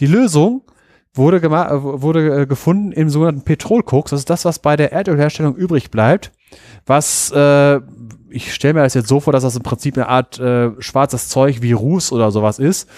Die 0.00 0.06
Lösung 0.06 0.62
wurde, 1.14 1.36
äh, 1.36 1.50
wurde 1.50 2.42
äh, 2.42 2.46
gefunden 2.46 2.92
im 2.92 3.08
sogenannten 3.08 3.42
Petrolkoks. 3.42 4.10
Das 4.10 4.20
ist 4.20 4.30
das, 4.30 4.44
was 4.44 4.58
bei 4.58 4.76
der 4.76 4.92
Erdölherstellung 4.92 5.54
übrig 5.54 5.90
bleibt. 5.90 6.32
Was, 6.86 7.30
äh, 7.30 7.80
ich 8.28 8.52
stelle 8.52 8.74
mir 8.74 8.82
das 8.82 8.94
jetzt 8.94 9.08
so 9.08 9.20
vor, 9.20 9.32
dass 9.32 9.44
das 9.44 9.56
im 9.56 9.62
Prinzip 9.62 9.96
eine 9.96 10.08
Art 10.08 10.38
äh, 10.38 10.70
schwarzes 10.80 11.28
Zeug 11.28 11.62
wie 11.62 11.72
Ruß 11.72 12.12
oder 12.12 12.30
sowas 12.30 12.58
ist. 12.58 12.88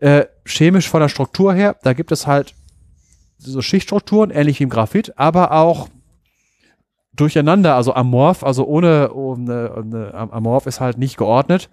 Äh, 0.00 0.26
chemisch 0.44 0.88
von 0.88 1.00
der 1.00 1.08
Struktur 1.08 1.54
her, 1.54 1.76
da 1.82 1.92
gibt 1.92 2.12
es 2.12 2.26
halt 2.26 2.54
so 3.38 3.62
Schichtstrukturen, 3.62 4.30
ähnlich 4.30 4.60
wie 4.60 4.64
im 4.64 4.70
Graphit, 4.70 5.18
aber 5.18 5.52
auch 5.52 5.88
durcheinander, 7.16 7.74
also 7.74 7.94
amorph, 7.94 8.44
also 8.44 8.64
ohne, 8.66 9.12
ohne, 9.12 9.72
ohne 9.76 10.14
amorph 10.14 10.66
ist 10.66 10.80
halt 10.80 10.98
nicht 10.98 11.16
geordnet, 11.16 11.68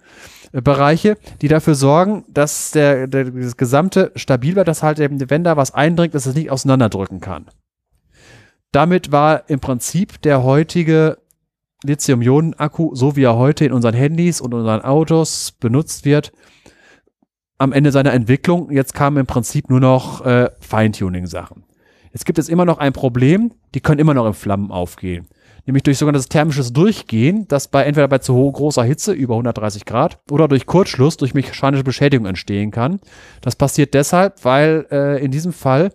äh, 0.52 0.60
Bereiche, 0.60 1.16
die 1.42 1.48
dafür 1.48 1.74
sorgen, 1.74 2.24
dass 2.28 2.70
der, 2.70 3.06
der 3.06 3.30
das 3.30 3.56
gesamte 3.56 4.12
stabil 4.16 4.54
bleibt, 4.54 4.68
dass 4.68 4.82
halt 4.82 4.98
eben, 5.00 5.18
wenn 5.30 5.44
da 5.44 5.56
was 5.56 5.74
eindringt, 5.74 6.14
dass 6.14 6.26
es 6.26 6.34
nicht 6.34 6.50
auseinanderdrücken 6.50 7.20
kann. 7.20 7.46
Damit 8.72 9.12
war 9.12 9.48
im 9.48 9.60
Prinzip 9.60 10.20
der 10.22 10.42
heutige 10.42 11.18
Lithium-Ionen-Akku, 11.84 12.94
so 12.94 13.14
wie 13.14 13.22
er 13.22 13.36
heute 13.36 13.64
in 13.64 13.72
unseren 13.72 13.94
Handys 13.94 14.40
und 14.40 14.54
unseren 14.54 14.80
Autos 14.80 15.52
benutzt 15.52 16.04
wird, 16.04 16.32
am 17.58 17.72
Ende 17.72 17.92
seiner 17.92 18.12
Entwicklung. 18.12 18.70
Jetzt 18.70 18.94
kamen 18.94 19.18
im 19.18 19.26
Prinzip 19.26 19.70
nur 19.70 19.80
noch 19.80 20.24
äh, 20.24 20.50
Feintuning-Sachen. 20.60 21.64
Jetzt 22.14 22.26
gibt 22.26 22.38
es 22.38 22.48
immer 22.48 22.64
noch 22.64 22.78
ein 22.78 22.92
Problem, 22.92 23.50
die 23.74 23.80
können 23.80 23.98
immer 23.98 24.14
noch 24.14 24.24
in 24.24 24.34
Flammen 24.34 24.70
aufgehen. 24.70 25.26
Nämlich 25.66 25.82
durch 25.82 25.98
sogenanntes 25.98 26.28
thermisches 26.28 26.72
Durchgehen, 26.72 27.48
das 27.48 27.66
bei 27.66 27.82
entweder 27.82 28.06
bei 28.06 28.18
zu 28.18 28.52
großer 28.52 28.84
Hitze 28.84 29.12
über 29.12 29.34
130 29.34 29.84
Grad 29.84 30.20
oder 30.30 30.46
durch 30.46 30.64
Kurzschluss 30.64 31.16
durch 31.16 31.34
mechanische 31.34 31.82
Beschädigung 31.82 32.26
entstehen 32.26 32.70
kann. 32.70 33.00
Das 33.40 33.56
passiert 33.56 33.94
deshalb, 33.94 34.44
weil 34.44 34.86
äh, 34.92 35.24
in 35.24 35.32
diesem 35.32 35.52
Fall 35.52 35.90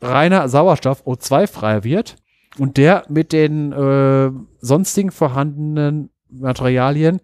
reiner 0.00 0.48
Sauerstoff 0.48 1.06
O2 1.06 1.46
frei 1.46 1.84
wird 1.84 2.16
und 2.58 2.78
der 2.78 3.02
mit 3.10 3.34
den 3.34 3.72
äh, 3.72 4.30
sonstigen 4.60 5.10
vorhandenen 5.10 6.08
Materialien 6.30 7.20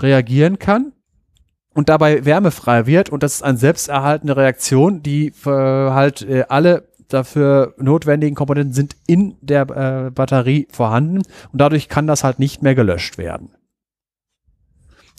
reagieren 0.00 0.58
kann 0.58 0.92
und 1.74 1.90
dabei 1.90 2.24
wärmefrei 2.24 2.86
wird 2.86 3.10
und 3.10 3.22
das 3.22 3.34
ist 3.34 3.42
eine 3.42 3.58
selbsterhaltende 3.58 4.36
Reaktion, 4.36 5.02
die 5.02 5.26
äh, 5.44 5.50
halt 5.50 6.22
äh, 6.22 6.44
alle 6.48 6.88
dafür 7.08 7.74
notwendigen 7.78 8.34
Komponenten 8.34 8.72
sind 8.72 8.96
in 9.06 9.36
der 9.40 9.62
äh, 9.62 10.10
Batterie 10.10 10.68
vorhanden 10.70 11.18
und 11.18 11.60
dadurch 11.60 11.88
kann 11.88 12.06
das 12.06 12.24
halt 12.24 12.38
nicht 12.38 12.62
mehr 12.62 12.74
gelöscht 12.74 13.18
werden. 13.18 13.50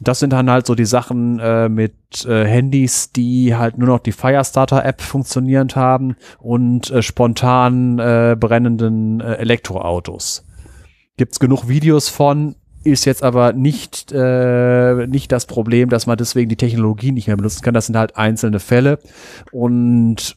Das 0.02 0.20
sind 0.20 0.34
dann 0.34 0.50
halt 0.50 0.66
so 0.66 0.76
die 0.76 0.86
Sachen 0.86 1.40
äh, 1.40 1.70
mit 1.70 2.26
äh, 2.26 2.46
Handys, 2.46 3.14
die 3.14 3.56
halt 3.56 3.78
nur 3.78 3.88
noch 3.88 4.00
die 4.00 4.12
Firestarter-App 4.12 5.02
funktionierend 5.02 5.78
haben 5.78 6.18
und 6.38 6.92
äh, 6.92 7.02
spontan 7.02 7.98
äh, 8.00 8.36
brennenden 8.38 9.22
äh, 9.22 9.36
Elektroautos. 9.36 10.46
Gibt's 11.16 11.40
genug 11.40 11.70
Videos 11.70 12.10
von, 12.10 12.56
ist 12.84 13.06
jetzt 13.06 13.24
aber 13.24 13.54
nicht, 13.54 14.12
äh, 14.12 15.08
nicht 15.08 15.32
das 15.32 15.46
Problem, 15.46 15.90
dass 15.90 16.08
man 16.08 16.18
deswegen 16.18 16.50
die 16.50 16.58
Technologie 16.58 17.14
nicht 17.14 17.28
mehr 17.28 17.38
benutzen 17.38 17.62
kann. 17.62 17.74
Das 17.74 17.86
sind 17.86 17.98
halt 17.98 18.18
einzelne 18.18 18.60
Fälle. 18.60 19.00
Und 19.54 20.36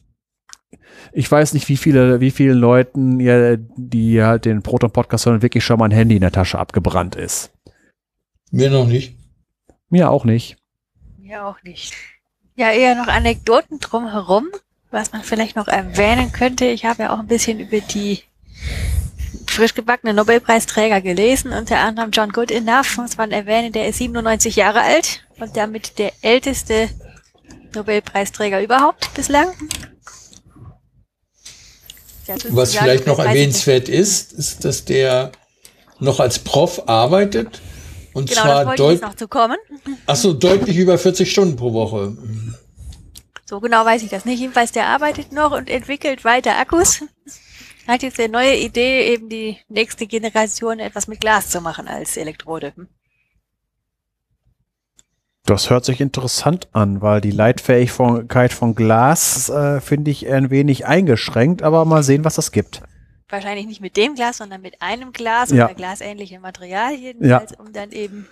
ich 1.11 1.31
weiß 1.31 1.53
nicht, 1.53 1.67
wie 1.69 1.77
viele, 1.77 2.19
wie 2.19 2.31
vielen 2.31 2.57
Leuten, 2.57 3.19
ja, 3.19 3.55
die 3.57 4.23
halt 4.23 4.45
den 4.45 4.61
Proton-Podcast 4.61 5.25
hören, 5.25 5.41
wirklich 5.41 5.63
schon 5.63 5.79
mal 5.79 5.85
ein 5.85 5.91
Handy 5.91 6.15
in 6.15 6.21
der 6.21 6.31
Tasche 6.31 6.59
abgebrannt 6.59 7.15
ist. 7.15 7.51
Mir 8.51 8.69
noch 8.69 8.87
nicht. 8.87 9.15
Mir 9.89 10.09
auch 10.09 10.25
nicht. 10.25 10.57
Mir 11.17 11.45
auch 11.45 11.61
nicht. 11.63 11.93
Ja, 12.55 12.71
eher 12.71 12.95
noch 12.95 13.07
Anekdoten 13.07 13.79
drumherum, 13.79 14.47
was 14.91 15.13
man 15.13 15.23
vielleicht 15.23 15.55
noch 15.55 15.67
erwähnen 15.67 16.31
könnte. 16.31 16.65
Ich 16.65 16.85
habe 16.85 17.03
ja 17.03 17.13
auch 17.13 17.19
ein 17.19 17.27
bisschen 17.27 17.59
über 17.59 17.79
die 17.79 18.23
frisch 19.47 19.73
gebackene 19.73 20.13
Nobelpreisträger 20.13 21.01
gelesen, 21.01 21.51
unter 21.51 21.79
anderem 21.79 22.11
John 22.11 22.31
Goodenough, 22.31 22.97
muss 22.97 23.17
man 23.17 23.31
erwähnen, 23.31 23.71
der 23.71 23.87
ist 23.87 23.97
97 23.97 24.55
Jahre 24.55 24.81
alt 24.81 25.25
und 25.39 25.57
damit 25.57 25.99
der 25.99 26.11
älteste 26.21 26.89
Nobelpreisträger 27.75 28.61
überhaupt 28.61 29.13
bislang. 29.13 29.47
Hat 32.29 32.45
Was 32.55 32.75
vielleicht 32.75 33.07
noch 33.07 33.17
das 33.17 33.25
30. 33.25 33.35
erwähnenswert 33.39 33.89
ist, 33.89 34.33
ist, 34.33 34.65
dass 34.65 34.85
der 34.85 35.31
noch 35.99 36.19
als 36.19 36.39
Prof 36.39 36.83
arbeitet 36.87 37.61
und 38.13 38.29
Genau, 38.29 38.41
zwar 38.41 38.65
wollte 38.65 38.83
ich 38.83 38.89
jetzt 38.89 39.01
deut 39.01 39.09
noch 39.09 39.15
zu 39.15 39.27
kommen. 39.27 39.57
ach 40.05 40.15
so, 40.15 40.33
deutlich 40.33 40.77
über 40.77 40.97
40 40.97 41.29
Stunden 41.31 41.55
pro 41.55 41.73
Woche. 41.73 42.17
So 43.45 43.59
genau 43.59 43.83
weiß 43.83 44.03
ich 44.03 44.09
das 44.09 44.25
nicht. 44.25 44.39
Jedenfalls, 44.39 44.71
der 44.71 44.87
arbeitet 44.87 45.31
noch 45.31 45.51
und 45.51 45.69
entwickelt 45.69 46.23
weiter 46.23 46.57
Akkus. 46.57 47.01
Hat 47.87 48.03
jetzt 48.03 48.19
eine 48.19 48.29
neue 48.29 48.55
Idee, 48.55 49.11
eben 49.13 49.29
die 49.29 49.57
nächste 49.67 50.05
Generation 50.05 50.79
etwas 50.79 51.07
mit 51.07 51.19
Glas 51.19 51.49
zu 51.49 51.59
machen 51.59 51.87
als 51.87 52.17
Elektrode. 52.17 52.73
Das 55.49 55.71
hört 55.71 55.83
sich 55.83 55.99
interessant 55.99 56.67
an, 56.73 57.01
weil 57.01 57.21
die 57.21 57.31
Leitfähigkeit 57.31 58.53
von 58.53 58.75
Glas 58.75 59.49
äh, 59.49 59.81
finde 59.81 60.11
ich 60.11 60.31
ein 60.31 60.51
wenig 60.51 60.85
eingeschränkt, 60.85 61.63
aber 61.63 61.85
mal 61.85 62.03
sehen, 62.03 62.23
was 62.23 62.35
das 62.35 62.51
gibt. 62.51 62.83
Wahrscheinlich 63.29 63.65
nicht 63.65 63.81
mit 63.81 63.97
dem 63.97 64.13
Glas, 64.13 64.37
sondern 64.37 64.61
mit 64.61 64.79
einem 64.79 65.11
Glas 65.11 65.49
Ja. 65.49 65.65
oder 65.65 65.73
glasähnliche 65.73 66.39
Materialien, 66.39 67.17
jedenfalls, 67.23 67.53
um 67.53 67.73
dann 67.73 67.91
eben, 67.91 68.27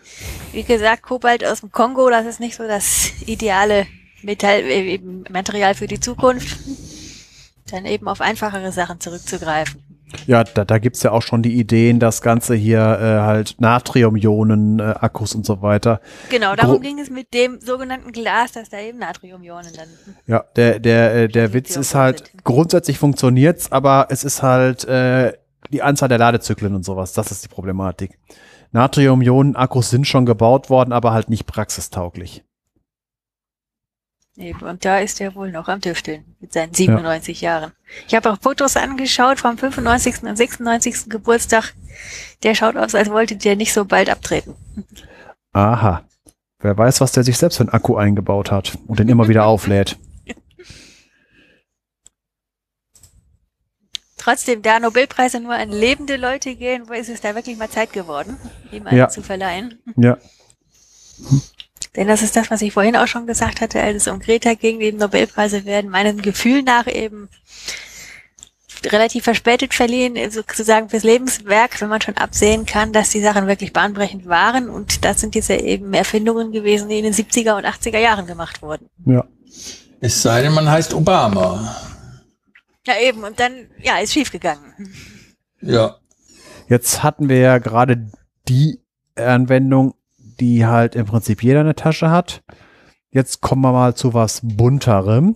wie 0.52 0.62
gesagt, 0.62 1.02
Kobalt 1.02 1.44
aus 1.44 1.62
dem 1.62 1.72
Kongo, 1.72 2.08
das 2.12 2.28
ist 2.28 2.40
nicht 2.40 2.56
so 2.56 2.68
das 2.68 3.10
ideale 3.26 3.88
Metall, 4.22 4.60
äh, 4.60 4.84
eben 4.94 5.24
Material 5.32 5.74
für 5.74 5.88
die 5.88 6.00
Zukunft. 6.00 6.56
Dann 7.72 7.88
eben 7.88 8.08
auf 8.08 8.22
einfachere 8.22 8.72
Sachen 8.72 9.00
zurückzugreifen. 9.00 9.87
Ja, 10.26 10.44
da, 10.46 10.64
da 10.64 10.78
gibt's 10.78 11.04
ja 11.04 11.12
auch 11.12 11.22
schon 11.22 11.42
die 11.42 11.60
Ideen, 11.60 12.00
das 12.00 12.22
Ganze 12.22 12.56
hier 12.56 12.80
äh, 12.80 13.22
halt 13.26 13.56
Natrium-Ionen, 13.60 14.80
äh, 14.80 14.84
Akkus 14.84 15.36
und 15.36 15.46
so 15.46 15.62
weiter. 15.62 16.00
Genau, 16.30 16.56
darum 16.56 16.76
Gro- 16.76 16.80
ging 16.80 17.00
es 17.00 17.10
mit 17.10 17.34
dem 17.34 17.60
sogenannten 17.60 18.12
Glas, 18.14 18.54
dass 18.54 18.70
da 18.70 18.80
eben 18.80 19.00
Natriumionen 19.00 19.74
dann 19.76 19.88
Ja, 20.26 20.46
der, 20.56 20.80
der, 20.80 21.14
äh, 21.16 21.28
der 21.28 21.54
Witz 21.54 21.76
ist 21.76 21.94
halt, 21.94 22.28
sind. 22.28 22.44
grundsätzlich 22.46 22.98
funktioniert's, 22.98 23.72
aber 23.72 24.08
es 24.10 24.24
ist 24.24 24.42
halt 24.42 24.86
äh, 24.86 25.34
die 25.72 25.82
Anzahl 25.82 26.08
der 26.08 26.20
Ladezyklen 26.20 26.74
und 26.74 26.86
sowas, 26.86 27.12
das 27.12 27.32
ist 27.32 27.44
die 27.44 27.50
Problematik. 27.50 28.18
Natrium-Ionen-Akkus 28.72 29.90
sind 29.90 30.08
schon 30.08 30.26
gebaut 30.26 30.70
worden, 30.70 30.94
aber 30.94 31.12
halt 31.12 31.30
nicht 31.30 31.46
praxistauglich. 31.46 32.44
Eben, 34.38 34.62
und 34.68 34.86
da 34.86 35.00
ist 35.00 35.20
er 35.20 35.34
wohl 35.34 35.52
noch 35.52 35.68
am 35.68 35.82
Tüfteln 35.82 36.24
mit 36.40 36.54
seinen 36.54 36.72
97 36.74 37.42
Jahren. 37.42 37.72
Ich 38.08 38.14
habe 38.14 38.32
auch 38.32 38.38
Fotos 38.40 38.78
angeschaut 38.78 39.40
vom 39.40 39.58
95. 39.58 40.24
und 40.24 40.36
96. 40.36 41.10
Geburtstag. 41.10 41.74
Der 42.44 42.54
schaut 42.54 42.78
aus, 42.78 42.94
als 42.94 43.10
wollte 43.10 43.36
der 43.36 43.56
nicht 43.56 43.74
so 43.74 43.84
bald 43.86 44.10
abtreten. 44.12 44.54
Aha. 45.54 46.04
Wer 46.60 46.78
weiß, 46.78 47.02
was 47.02 47.12
der 47.14 47.24
sich 47.24 47.38
selbst 47.38 47.58
für 47.58 47.64
einen 47.64 47.70
Akku 47.74 47.96
eingebaut 47.98 48.52
hat 48.52 48.78
und 48.88 49.00
den 49.00 49.10
immer 49.10 49.28
wieder 49.28 49.46
auflädt. 49.46 49.98
Trotzdem, 54.18 54.62
da 54.62 54.80
Nobelpreise 54.80 55.40
nur 55.40 55.54
an 55.54 55.70
lebende 55.70 56.18
Leute 56.18 56.56
gehen, 56.56 56.88
wo 56.90 56.94
ist 56.94 57.10
es 57.10 57.22
da 57.22 57.34
wirklich 57.34 57.58
mal 57.58 57.70
Zeit 57.70 57.94
geworden, 57.94 58.38
ihm 58.72 58.86
einen 58.86 58.98
Ja. 58.98 59.10
zu 59.10 59.22
verleihen? 59.24 59.80
Ja. 59.96 60.18
Denn 61.98 62.08
das 62.08 62.22
ist 62.22 62.36
das, 62.36 62.52
was 62.52 62.62
ich 62.62 62.72
vorhin 62.72 62.96
auch 62.96 63.08
schon 63.08 63.28
gesagt 63.28 63.60
hatte, 63.60 63.82
als 63.82 63.98
es 63.98 64.08
um 64.08 64.20
Greta 64.20 64.54
ging, 64.54 64.80
eben 64.82 65.00
Nobelpreise 65.00 65.66
werden 65.66 65.90
meinem 65.90 66.22
Gefühl 66.22 66.62
nach 66.62 66.88
eben 66.88 67.28
relativ 68.86 69.24
verspätet 69.24 69.74
verliehen, 69.74 70.16
sozusagen 70.30 70.90
fürs 70.90 71.04
Lebenswerk, 71.04 71.82
wenn 71.82 71.90
man 71.90 72.00
schon 72.00 72.16
absehen 72.16 72.68
kann, 72.68 72.94
dass 72.94 73.10
die 73.10 73.22
Sachen 73.22 73.48
wirklich 73.48 73.74
bahnbrechend 73.74 74.28
waren. 74.28 74.70
Und 74.70 75.04
das 75.04 75.20
sind 75.20 75.34
jetzt 75.34 75.50
ja 75.50 75.58
eben 75.58 75.94
Erfindungen 75.96 76.52
gewesen, 76.52 76.88
die 76.88 77.00
in 77.00 77.04
den 77.04 77.14
70er 77.14 77.58
und 77.58 77.66
80er 77.66 77.98
Jahren 77.98 78.28
gemacht 78.28 78.62
wurden. 78.62 78.88
Ja. 79.06 79.26
Es 80.00 80.22
sei 80.22 80.44
denn, 80.44 80.54
man 80.54 80.70
heißt 80.70 80.94
Obama. 80.94 81.76
Ja, 82.86 82.94
eben. 83.02 83.24
Und 83.24 83.40
dann, 83.40 83.72
ja, 83.82 83.98
ist 83.98 84.14
schiefgegangen. 84.14 84.94
Ja. 85.62 85.98
Jetzt 86.70 87.02
hatten 87.02 87.30
wir 87.30 87.40
ja 87.40 87.58
gerade 87.58 88.08
die 88.48 88.80
Anwendung, 89.16 89.96
die 90.40 90.66
halt 90.66 90.96
im 90.96 91.06
Prinzip 91.06 91.44
jeder 91.44 91.62
eine 91.62 91.76
Tasche 91.76 92.10
hat. 92.10 92.44
Jetzt 93.10 93.42
kommen 93.42 93.62
wir 93.62 93.72
mal 93.72 93.96
zu 93.96 94.14
was 94.14 94.42
bunterem, 94.44 95.36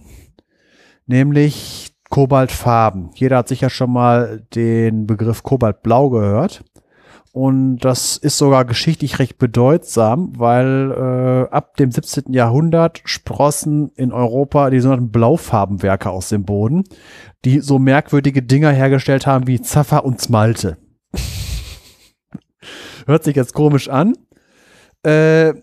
nämlich 1.06 1.94
Kobaltfarben. 2.10 3.12
Jeder 3.16 3.38
hat 3.38 3.48
sicher 3.48 3.70
schon 3.70 3.92
mal 3.92 4.46
den 4.54 5.08
Begriff 5.08 5.44
Kobaltblau 5.44 6.10
gehört. 6.10 6.64
Und 7.34 7.78
das 7.78 8.18
ist 8.18 8.38
sogar 8.38 8.66
geschichtlich 8.66 9.18
recht 9.20 9.38
bedeutsam, 9.38 10.34
weil 10.38 10.92
äh, 10.92 11.54
ab 11.54 11.78
dem 11.78 11.90
17. 11.90 12.34
Jahrhundert 12.34 13.02
sprossen 13.06 13.90
in 13.96 14.12
Europa 14.12 14.70
die 14.70 14.82
sogenannten 14.82 15.12
Blaufarbenwerke 15.12 16.10
aus 16.10 16.28
dem 16.28 16.44
Boden, 16.44 16.84
die 17.46 17.62
so 17.62 17.80
merkwürdige 17.80 18.44
Dinger 18.44 18.72
hergestellt 18.72 19.28
haben 19.28 19.48
wie 19.48 19.62
Zaffer 19.62 20.04
und 20.04 20.20
Smalte. 20.20 20.78
Hört 23.06 23.24
sich 23.24 23.38
jetzt 23.38 23.54
komisch 23.54 23.88
an. 23.88 24.14
Äh, 25.04 25.54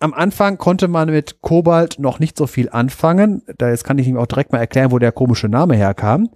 am 0.00 0.14
Anfang 0.14 0.58
konnte 0.58 0.88
man 0.88 1.10
mit 1.10 1.42
Kobalt 1.42 1.98
noch 1.98 2.20
nicht 2.20 2.36
so 2.38 2.46
viel 2.46 2.68
anfangen. 2.70 3.42
Da 3.58 3.70
jetzt 3.70 3.84
kann 3.84 3.98
ich 3.98 4.06
Ihnen 4.06 4.16
auch 4.16 4.26
direkt 4.26 4.52
mal 4.52 4.58
erklären, 4.58 4.92
wo 4.92 4.98
der 4.98 5.12
komische 5.12 5.48
Name 5.48 5.74
herkam. 5.74 6.28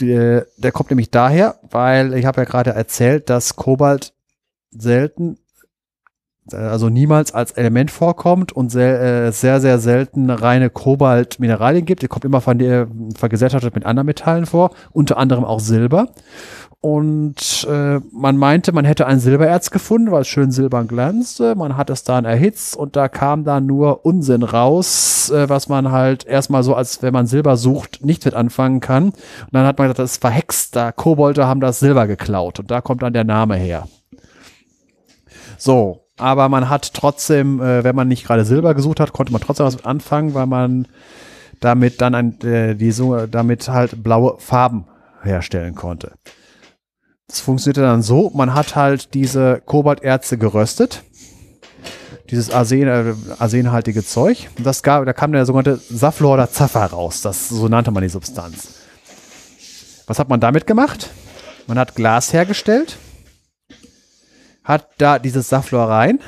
Der, 0.00 0.46
der 0.56 0.72
kommt 0.72 0.90
nämlich 0.90 1.10
daher, 1.10 1.58
weil 1.70 2.14
ich 2.14 2.26
habe 2.26 2.42
ja 2.42 2.44
gerade 2.44 2.70
erzählt, 2.70 3.30
dass 3.30 3.56
Kobalt 3.56 4.14
selten, 4.70 5.38
also 6.50 6.88
niemals 6.88 7.32
als 7.32 7.52
Element 7.52 7.90
vorkommt 7.90 8.52
und 8.52 8.70
sehr, 8.70 9.00
äh, 9.00 9.32
sehr, 9.32 9.60
sehr 9.60 9.78
selten 9.78 10.28
reine 10.28 10.70
Kobalt-Mineralien 10.70 11.84
gibt. 11.84 12.02
Die 12.02 12.08
kommt 12.08 12.24
immer 12.24 12.40
von 12.40 12.58
der 12.58 12.88
vergesellschaftet 13.16 13.74
mit 13.74 13.86
anderen 13.86 14.06
Metallen 14.06 14.44
vor, 14.44 14.72
unter 14.90 15.16
anderem 15.16 15.44
auch 15.44 15.60
Silber. 15.60 16.08
Und 16.82 17.64
äh, 17.70 18.00
man 18.10 18.36
meinte, 18.36 18.72
man 18.72 18.84
hätte 18.84 19.06
ein 19.06 19.20
Silbererz 19.20 19.70
gefunden, 19.70 20.10
weil 20.10 20.22
es 20.22 20.28
schön 20.28 20.50
silbern 20.50 20.88
glänzte. 20.88 21.54
Man 21.54 21.76
hat 21.76 21.90
es 21.90 22.02
dann 22.02 22.24
erhitzt 22.24 22.76
und 22.76 22.96
da 22.96 23.06
kam 23.06 23.44
dann 23.44 23.66
nur 23.66 24.04
Unsinn 24.04 24.42
raus, 24.42 25.30
äh, 25.30 25.48
was 25.48 25.68
man 25.68 25.92
halt 25.92 26.26
erstmal 26.26 26.64
so, 26.64 26.74
als 26.74 27.00
wenn 27.00 27.12
man 27.12 27.28
Silber 27.28 27.56
sucht, 27.56 28.04
nicht 28.04 28.24
mit 28.24 28.34
anfangen 28.34 28.80
kann. 28.80 29.10
Und 29.10 29.52
dann 29.52 29.64
hat 29.64 29.78
man 29.78 29.86
gesagt, 29.86 30.00
das 30.00 30.12
ist 30.14 30.20
verhext, 30.20 30.74
da 30.74 30.90
Kobolde 30.90 31.46
haben 31.46 31.60
das 31.60 31.78
Silber 31.78 32.08
geklaut. 32.08 32.58
Und 32.58 32.72
da 32.72 32.80
kommt 32.80 33.02
dann 33.02 33.12
der 33.12 33.22
Name 33.22 33.54
her. 33.54 33.86
So, 35.58 36.00
aber 36.16 36.48
man 36.48 36.68
hat 36.68 36.94
trotzdem, 36.94 37.62
äh, 37.62 37.84
wenn 37.84 37.94
man 37.94 38.08
nicht 38.08 38.26
gerade 38.26 38.44
Silber 38.44 38.74
gesucht 38.74 38.98
hat, 38.98 39.12
konnte 39.12 39.30
man 39.30 39.40
trotzdem 39.40 39.66
was 39.66 39.76
mit 39.76 39.86
anfangen, 39.86 40.34
weil 40.34 40.46
man 40.46 40.88
damit 41.60 42.00
dann 42.00 42.16
ein, 42.16 42.40
äh, 42.40 42.74
die 42.74 42.92
damit 43.30 43.68
halt 43.68 44.02
blaue 44.02 44.34
Farben 44.40 44.86
herstellen 45.22 45.76
konnte. 45.76 46.10
Das 47.32 47.40
funktionierte 47.40 47.80
dann 47.80 48.02
so, 48.02 48.30
man 48.34 48.52
hat 48.52 48.76
halt 48.76 49.14
diese 49.14 49.62
Kobalterze 49.64 50.36
geröstet, 50.36 51.02
dieses 52.28 52.50
Arsen, 52.50 52.86
äh, 52.86 53.14
arsenhaltige 53.38 54.04
Zeug. 54.04 54.50
Und 54.58 54.66
das 54.66 54.82
gab, 54.82 55.06
da 55.06 55.14
kam 55.14 55.32
der 55.32 55.46
sogenannte 55.46 55.80
Saflor 55.88 56.34
oder 56.34 56.50
Zaffer 56.50 56.84
raus. 56.84 57.22
Das, 57.22 57.48
so 57.48 57.68
nannte 57.68 57.90
man 57.90 58.02
die 58.02 58.10
Substanz. 58.10 58.74
Was 60.06 60.18
hat 60.18 60.28
man 60.28 60.40
damit 60.40 60.66
gemacht? 60.66 61.08
Man 61.66 61.78
hat 61.78 61.94
Glas 61.94 62.34
hergestellt, 62.34 62.98
hat 64.62 64.90
da 64.98 65.18
dieses 65.18 65.48
Saflor 65.48 65.88
rein. 65.88 66.16
Und 66.18 66.24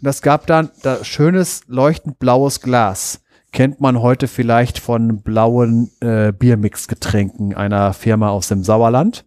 das 0.00 0.22
gab 0.22 0.46
dann 0.46 0.70
da 0.82 1.04
schönes, 1.04 1.64
leuchtend 1.66 2.18
blaues 2.18 2.62
Glas. 2.62 3.20
Kennt 3.52 3.82
man 3.82 4.00
heute 4.00 4.28
vielleicht 4.28 4.78
von 4.78 5.20
blauen 5.20 5.90
äh, 6.00 6.32
Biermixgetränken 6.32 7.54
einer 7.54 7.92
Firma 7.92 8.30
aus 8.30 8.48
dem 8.48 8.64
Sauerland. 8.64 9.26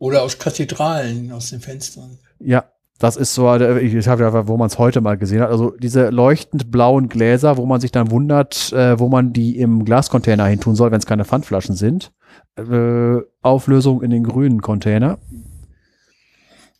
Oder 0.00 0.22
aus 0.22 0.38
Kathedralen, 0.38 1.30
aus 1.30 1.50
den 1.50 1.60
Fenstern. 1.60 2.18
Ja, 2.38 2.64
das 2.98 3.16
ist 3.16 3.34
so, 3.34 3.46
äh, 3.54 3.80
ich 3.80 4.08
habe 4.08 4.22
ja, 4.22 4.48
wo 4.48 4.56
man 4.56 4.66
es 4.66 4.78
heute 4.78 5.02
mal 5.02 5.18
gesehen 5.18 5.42
hat, 5.42 5.50
also 5.50 5.72
diese 5.78 6.08
leuchtend 6.08 6.70
blauen 6.70 7.10
Gläser, 7.10 7.58
wo 7.58 7.66
man 7.66 7.82
sich 7.82 7.92
dann 7.92 8.10
wundert, 8.10 8.72
äh, 8.72 8.98
wo 8.98 9.08
man 9.08 9.34
die 9.34 9.58
im 9.58 9.84
Glascontainer 9.84 10.46
hin 10.46 10.58
tun 10.58 10.74
soll, 10.74 10.90
wenn 10.90 10.98
es 10.98 11.06
keine 11.06 11.26
Pfandflaschen 11.26 11.76
sind. 11.76 12.12
Äh, 12.56 13.18
Auflösung 13.42 14.02
in 14.02 14.10
den 14.10 14.24
grünen 14.24 14.62
Container. 14.62 15.18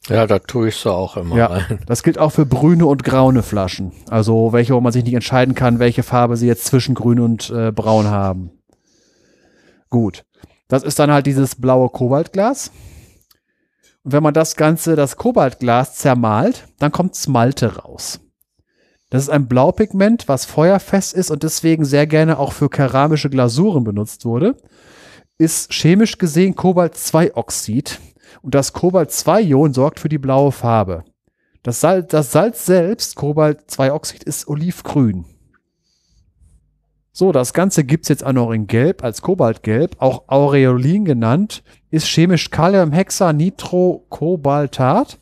Ja, 0.08 0.26
da 0.26 0.38
tue 0.38 0.68
ich 0.68 0.76
so 0.76 0.90
auch 0.92 1.18
immer 1.18 1.36
Ja, 1.36 1.46
rein. 1.46 1.78
das 1.86 2.02
gilt 2.02 2.16
auch 2.18 2.32
für 2.32 2.46
grüne 2.46 2.86
und 2.86 3.04
graue 3.04 3.42
Flaschen. 3.42 3.92
Also 4.08 4.54
welche, 4.54 4.74
wo 4.74 4.80
man 4.80 4.92
sich 4.92 5.04
nicht 5.04 5.12
entscheiden 5.14 5.54
kann, 5.54 5.78
welche 5.78 6.02
Farbe 6.02 6.38
sie 6.38 6.46
jetzt 6.46 6.64
zwischen 6.64 6.94
grün 6.94 7.20
und 7.20 7.50
äh, 7.50 7.70
braun 7.70 8.06
haben. 8.06 8.50
Gut. 9.90 10.24
Das 10.68 10.84
ist 10.84 10.98
dann 10.98 11.10
halt 11.12 11.26
dieses 11.26 11.54
blaue 11.54 11.90
Kobaltglas. 11.90 12.70
Und 14.02 14.12
wenn 14.12 14.22
man 14.22 14.34
das 14.34 14.56
Ganze, 14.56 14.96
das 14.96 15.16
Kobaltglas 15.16 15.96
zermalt, 15.96 16.68
dann 16.78 16.92
kommt 16.92 17.14
Smalte 17.14 17.76
raus. 17.76 18.20
Das 19.10 19.24
ist 19.24 19.28
ein 19.28 19.48
Blaupigment, 19.48 20.28
was 20.28 20.44
feuerfest 20.44 21.14
ist 21.14 21.30
und 21.30 21.42
deswegen 21.42 21.84
sehr 21.84 22.06
gerne 22.06 22.38
auch 22.38 22.52
für 22.52 22.70
keramische 22.70 23.28
Glasuren 23.28 23.82
benutzt 23.82 24.24
wurde. 24.24 24.56
Ist 25.36 25.72
chemisch 25.72 26.18
gesehen 26.18 26.54
Kobalt-2-Oxid. 26.54 27.98
Und 28.42 28.54
das 28.54 28.72
Kobalt-2-Ion 28.72 29.74
sorgt 29.74 29.98
für 29.98 30.08
die 30.08 30.18
blaue 30.18 30.52
Farbe. 30.52 31.04
Das 31.62 31.80
Salz, 31.80 32.10
das 32.10 32.30
Salz 32.30 32.64
selbst, 32.64 33.16
Kobalt-2-Oxid, 33.16 34.22
ist 34.22 34.46
olivgrün. 34.46 35.24
So, 37.12 37.32
das 37.32 37.52
Ganze 37.52 37.84
gibt's 37.84 38.08
jetzt 38.08 38.24
auch 38.24 38.32
noch 38.32 38.52
in 38.52 38.68
Gelb, 38.68 39.02
als 39.02 39.20
Kobaltgelb, 39.20 39.96
auch 39.98 40.28
Aureolin 40.28 41.04
genannt, 41.04 41.64
ist 41.90 42.06
chemisch 42.06 42.50
Kaliumhexanitrocobaltat. 42.50 45.18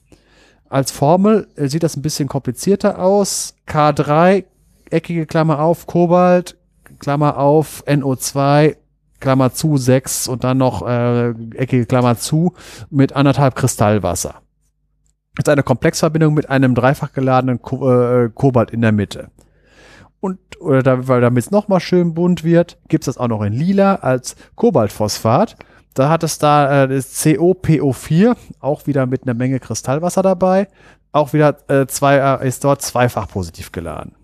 Als 0.69 0.91
Formel 0.91 1.49
äh, 1.57 1.69
sieht 1.69 1.83
das 1.83 1.97
ein 1.97 2.03
bisschen 2.03 2.29
komplizierter 2.29 2.99
aus. 2.99 3.55
K3, 3.67 4.45
eckige 4.91 5.25
Klammer 5.25 5.61
auf, 5.61 5.87
Kobalt, 5.87 6.59
Klammer 6.99 7.39
auf, 7.39 7.83
NO2, 7.87 8.77
Klammer 9.21 9.53
zu, 9.53 9.79
6 9.79 10.29
und 10.29 10.45
dann 10.45 10.59
noch 10.59 10.87
äh, 10.87 11.31
eckige 11.55 11.87
Klammer 11.87 12.19
zu 12.19 12.53
mit 12.91 13.15
anderthalb 13.15 13.57
Kristallwasser. 13.57 14.43
Das 15.37 15.45
ist 15.45 15.49
eine 15.49 15.63
Komplexverbindung 15.63 16.35
mit 16.35 16.51
einem 16.51 16.75
dreifach 16.75 17.13
geladenen 17.13 17.63
Ko 17.63 17.91
äh, 17.91 18.29
Kobalt 18.35 18.73
in 18.73 18.83
der 18.83 18.93
Mitte. 18.93 19.31
Und 20.21 20.39
oder 20.61 21.07
weil 21.07 21.21
damit 21.21 21.45
es 21.45 21.51
nochmal 21.51 21.81
schön 21.81 22.15
bunt 22.15 22.43
wird, 22.43 22.79
gibt 22.89 23.05
es 23.05 23.15
das 23.15 23.19
auch 23.19 23.29
noch 23.29 23.43
in 23.43 23.53
lila 23.53 23.97
als 23.97 24.35
Kobaltphosphat. 24.57 25.57
Da 25.95 26.09
hat 26.09 26.23
es 26.23 26.39
da 26.39 26.85
äh, 26.85 26.89
das 26.89 27.25
COPO4, 27.25 28.37
auch 28.61 28.87
wieder 28.87 29.07
mit 29.07 29.23
einer 29.23 29.35
Menge 29.35 29.61
Kristallwasser 29.61 30.23
dabei. 30.23 30.69
Auch 31.13 31.33
wieder 31.33 31.59
äh, 31.69 31.87
zwei, 31.87 32.17
äh, 32.17 32.47
ist 32.49 32.65
dort 32.65 32.83
zweifach 32.83 33.29
positiv 33.29 33.73
geladen. 33.73 34.15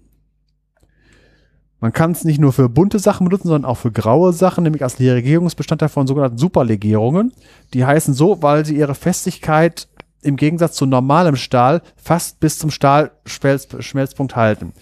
Man 1.81 1.93
kann 1.93 2.13
es 2.13 2.25
nicht 2.25 2.41
nur 2.41 2.53
für 2.53 2.69
bunte 2.69 2.99
Sachen 2.99 3.25
benutzen, 3.25 3.49
sondern 3.49 3.71
auch 3.71 3.77
für 3.77 3.93
graue 3.93 4.33
Sachen, 4.33 4.65
nämlich 4.65 4.83
als 4.83 4.99
Legierungsbestandteil 4.99 5.91
von 5.91 6.07
sogenannten 6.07 6.39
Superlegierungen. 6.39 7.33
Die 7.75 7.85
heißen 7.85 8.15
so, 8.15 8.43
weil 8.43 8.65
sie 8.65 8.77
ihre 8.77 8.95
Festigkeit 8.95 9.89
im 10.23 10.37
Gegensatz 10.37 10.77
zu 10.77 10.87
normalem 10.87 11.37
Stahl 11.37 11.83
fast 11.97 12.41
bis 12.41 12.59
zum 12.59 12.71
Stahlschmelzpunkt 12.71 14.35
halten. 14.35 14.73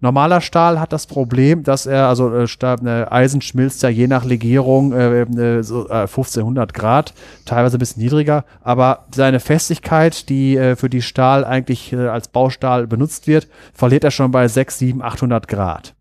Normaler 0.00 0.40
Stahl 0.40 0.78
hat 0.78 0.92
das 0.92 1.06
Problem, 1.06 1.62
dass 1.62 1.86
er, 1.86 2.08
also 2.08 2.34
äh, 2.34 2.46
Stahl, 2.46 2.78
äh, 2.86 3.06
Eisen 3.10 3.40
schmilzt 3.40 3.82
ja 3.82 3.88
je 3.88 4.06
nach 4.06 4.24
Legierung 4.24 4.92
äh, 4.92 5.22
äh, 5.22 5.62
so, 5.62 5.88
äh, 5.88 6.02
1500 6.02 6.74
Grad, 6.74 7.14
teilweise 7.44 7.76
ein 7.76 7.78
bisschen 7.78 8.02
niedriger, 8.02 8.44
aber 8.62 9.06
seine 9.14 9.40
Festigkeit, 9.40 10.28
die 10.28 10.56
äh, 10.56 10.76
für 10.76 10.90
die 10.90 11.02
Stahl 11.02 11.44
eigentlich 11.44 11.92
äh, 11.92 12.08
als 12.08 12.28
Baustahl 12.28 12.86
benutzt 12.86 13.26
wird, 13.26 13.48
verliert 13.72 14.04
er 14.04 14.10
schon 14.10 14.30
bei 14.30 14.48
6, 14.48 14.78
7, 14.78 15.02
800 15.02 15.48
Grad. 15.48 15.94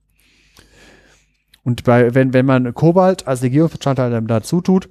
Und 1.63 1.83
bei, 1.83 2.13
wenn, 2.13 2.33
wenn 2.33 2.45
man 2.45 2.73
Kobalt 2.73 3.27
als 3.27 3.41
Legierungsbestandteil 3.41 4.21
dazu 4.21 4.61
tut, 4.61 4.87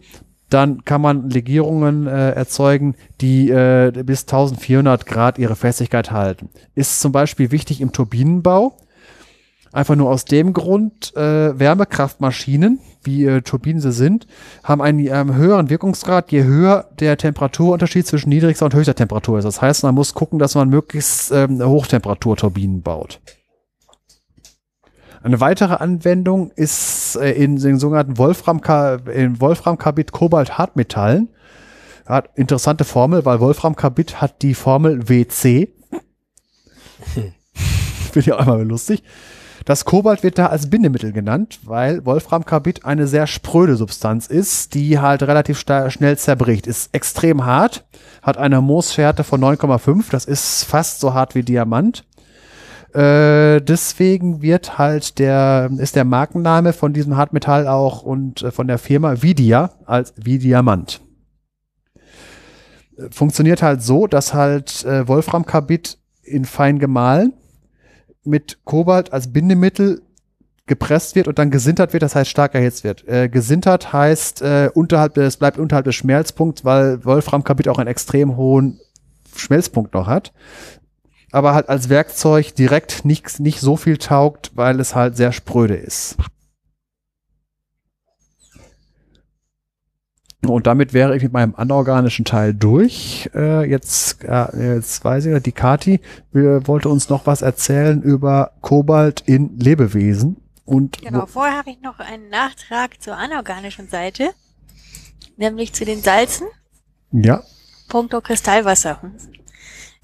dann 0.51 0.85
kann 0.85 1.01
man 1.01 1.31
Legierungen 1.31 2.07
äh, 2.07 2.31
erzeugen, 2.31 2.95
die 3.21 3.51
äh, 3.51 3.91
bis 4.05 4.23
1400 4.23 5.07
Grad 5.07 5.39
ihre 5.39 5.57
Festigkeit 5.57 6.11
halten. 6.11 6.51
Ist 6.75 7.01
zum 7.01 7.13
Beispiel 7.13 7.51
wichtig 7.51 7.81
im 7.81 7.93
Turbinenbau. 7.93 8.77
Einfach 9.75 9.97
nur 9.97 10.09
aus 10.09 10.25
dem 10.25 10.53
Grund, 10.53 11.17
äh, 11.17 11.59
Wärmekraftmaschinen, 11.59 12.79
wie 13.03 13.25
äh, 13.25 13.43
Turbinen 13.43 13.81
sie 13.81 13.91
sind, 13.91 14.29
haben 14.63 14.81
einen 14.81 15.01
ähm, 15.01 15.35
höheren 15.35 15.69
Wirkungsgrad, 15.69 16.31
je 16.31 16.45
höher 16.45 16.89
der 17.01 17.17
Temperaturunterschied 17.17 18.07
zwischen 18.07 18.29
niedrigster 18.29 18.67
und 18.67 18.75
höchster 18.75 18.95
Temperatur 18.95 19.39
ist. 19.39 19.45
Das 19.45 19.61
heißt, 19.61 19.83
man 19.83 19.97
muss 19.97 20.15
gucken, 20.15 20.39
dass 20.39 20.55
man 20.55 20.69
möglichst 20.69 21.33
ähm, 21.33 21.61
Hochtemperaturturbinen 21.61 22.83
baut. 22.83 23.21
Eine 25.25 25.41
weitere 25.41 25.75
Anwendung 25.75 26.53
ist 26.53 27.17
äh, 27.17 27.33
in 27.33 27.57
den 27.57 27.81
sogenannten 27.81 28.17
Wolfram 28.17 28.61
in 29.13 29.41
Wolframkarbid 29.41 30.13
Kobalt 30.13 30.57
Hartmetallen. 30.57 31.31
Hat 32.07 32.29
interessante 32.37 32.85
Formel, 32.85 33.25
weil 33.25 33.41
Wolframkarbid 33.41 34.21
hat 34.21 34.41
die 34.43 34.55
Formel 34.55 35.09
WC. 35.09 35.75
Finde 37.55 38.21
ich 38.21 38.33
auch 38.33 38.41
immer 38.41 38.59
lustig. 38.59 39.03
Das 39.65 39.87
Kobalt 39.87 40.23
wird 40.23 40.39
da 40.39 40.47
als 40.47 40.69
Bindemittel 40.69 41.13
genannt, 41.13 41.61
weil 41.63 42.05
Wolframkarbid 42.05 42.85
eine 42.85 43.07
sehr 43.07 43.27
spröde 43.27 43.77
Substanz 43.77 44.27
ist, 44.27 44.75
die 44.75 44.99
halt 44.99 45.23
relativ 45.23 45.59
schnell 45.59 46.19
zerbricht. 46.19 46.67
Ist 46.67 46.95
extrem 46.95 47.47
hart, 47.47 47.85
hat 48.23 48.37
eine 48.37 48.61
Mohsschärfe 48.61 49.25
von 49.25 49.41
9,5, 49.43 50.11
das 50.11 50.27
ist 50.27 50.65
fast 50.65 51.01
so 51.01 51.15
hart 51.15 51.35
wie 51.35 51.43
Diamant 51.43 52.05
Äh, 52.93 53.61
deswegen 53.63 54.41
wird 54.43 54.79
halt 54.79 55.19
der, 55.19 55.71
ist 55.79 55.97
der 55.97 56.05
Markenname 56.05 56.73
von 56.73 56.93
diesem 56.93 57.17
Hartmetall 57.17 57.67
auch 57.67 58.03
und 58.03 58.43
äh, 58.43 58.51
von 58.53 58.69
der 58.69 58.79
Firma 58.79 59.23
Vidia 59.23 59.71
als 59.87 60.15
Vidiamant. 60.17 61.01
Funktioniert 63.11 63.63
halt 63.63 63.83
so, 63.83 64.07
dass 64.07 64.35
halt 64.35 64.85
äh, 64.85 65.09
Wolframkarbid 65.09 65.99
in 66.23 66.45
fein 66.45 66.79
gemahlen 66.79 67.33
mit 68.27 68.59
Kobalt 68.65 69.13
als 69.13 69.33
Bindemittel 69.33 70.03
gepresst 70.67 71.15
wird 71.15 71.29
und 71.29 71.39
dann 71.39 71.51
gesintert 71.51 71.93
wird, 71.93 72.03
das 72.03 72.15
heißt 72.15 72.31
stark 72.31 72.55
erhitzt 72.55 72.85
wird. 72.85 73.07
Äh, 73.07 73.29
gesintert 73.29 73.93
heißt 73.93 74.43
äh, 74.43 74.71
unterhalb 74.73 75.15
des, 75.15 75.37
bleibt 75.37 75.59
unterhalb 75.59 75.85
des 75.85 75.95
Schmelzpunkts, 75.95 76.65
weil 76.65 77.05
Wolframkarbid 77.05 77.69
auch 77.69 77.79
einen 77.79 77.89
extrem 77.89 78.37
hohen 78.37 78.81
Schmelzpunkt 79.37 79.93
noch 79.93 80.07
hat. 80.07 80.33
Aber 81.33 81.53
halt 81.55 81.69
als 81.69 81.89
Werkzeug 81.89 82.55
direkt 82.55 83.05
nicht, 83.05 83.41
nicht 83.41 83.61
so 83.61 83.77
viel 83.77 83.99
taugt, 83.99 84.53
weil 84.55 84.81
es 84.81 84.95
halt 84.95 85.17
sehr 85.17 85.33
spröde 85.33 85.75
ist. 85.75 86.17
Und 90.51 90.67
damit 90.67 90.93
wäre 90.93 91.17
ich 91.17 91.23
mit 91.23 91.33
meinem 91.33 91.55
anorganischen 91.55 92.25
Teil 92.25 92.55
durch. 92.55 93.31
Äh, 93.35 93.69
jetzt, 93.69 94.25
äh, 94.25 94.75
jetzt 94.77 95.05
weiß 95.05 95.27
ich, 95.27 95.43
die 95.43 95.53
Kati 95.53 96.01
äh, 96.35 96.67
wollte 96.67 96.89
uns 96.89 97.09
noch 97.09 97.27
was 97.27 97.43
erzählen 97.43 98.03
über 98.03 98.53
Kobalt 98.61 99.23
in 99.27 99.59
Lebewesen. 99.59 100.37
Und 100.65 101.03
Genau, 101.03 101.27
vorher 101.27 101.59
habe 101.59 101.71
ich 101.71 101.81
noch 101.83 101.99
einen 101.99 102.31
Nachtrag 102.31 103.01
zur 103.03 103.17
anorganischen 103.17 103.89
Seite, 103.89 104.31
nämlich 105.37 105.73
zu 105.75 105.85
den 105.85 106.01
Salzen, 106.01 106.47
ja, 107.13 107.43
puncto 107.89 108.21
Kristallwasser. 108.21 108.99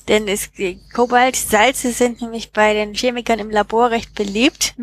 Denn 0.08 0.28
es, 0.28 0.50
Kobaltsalze 0.92 1.92
sind 1.92 2.20
nämlich 2.20 2.52
bei 2.52 2.74
den 2.74 2.94
Chemikern 2.94 3.38
im 3.38 3.50
Labor 3.50 3.90
recht 3.90 4.14
beliebt, 4.14 4.74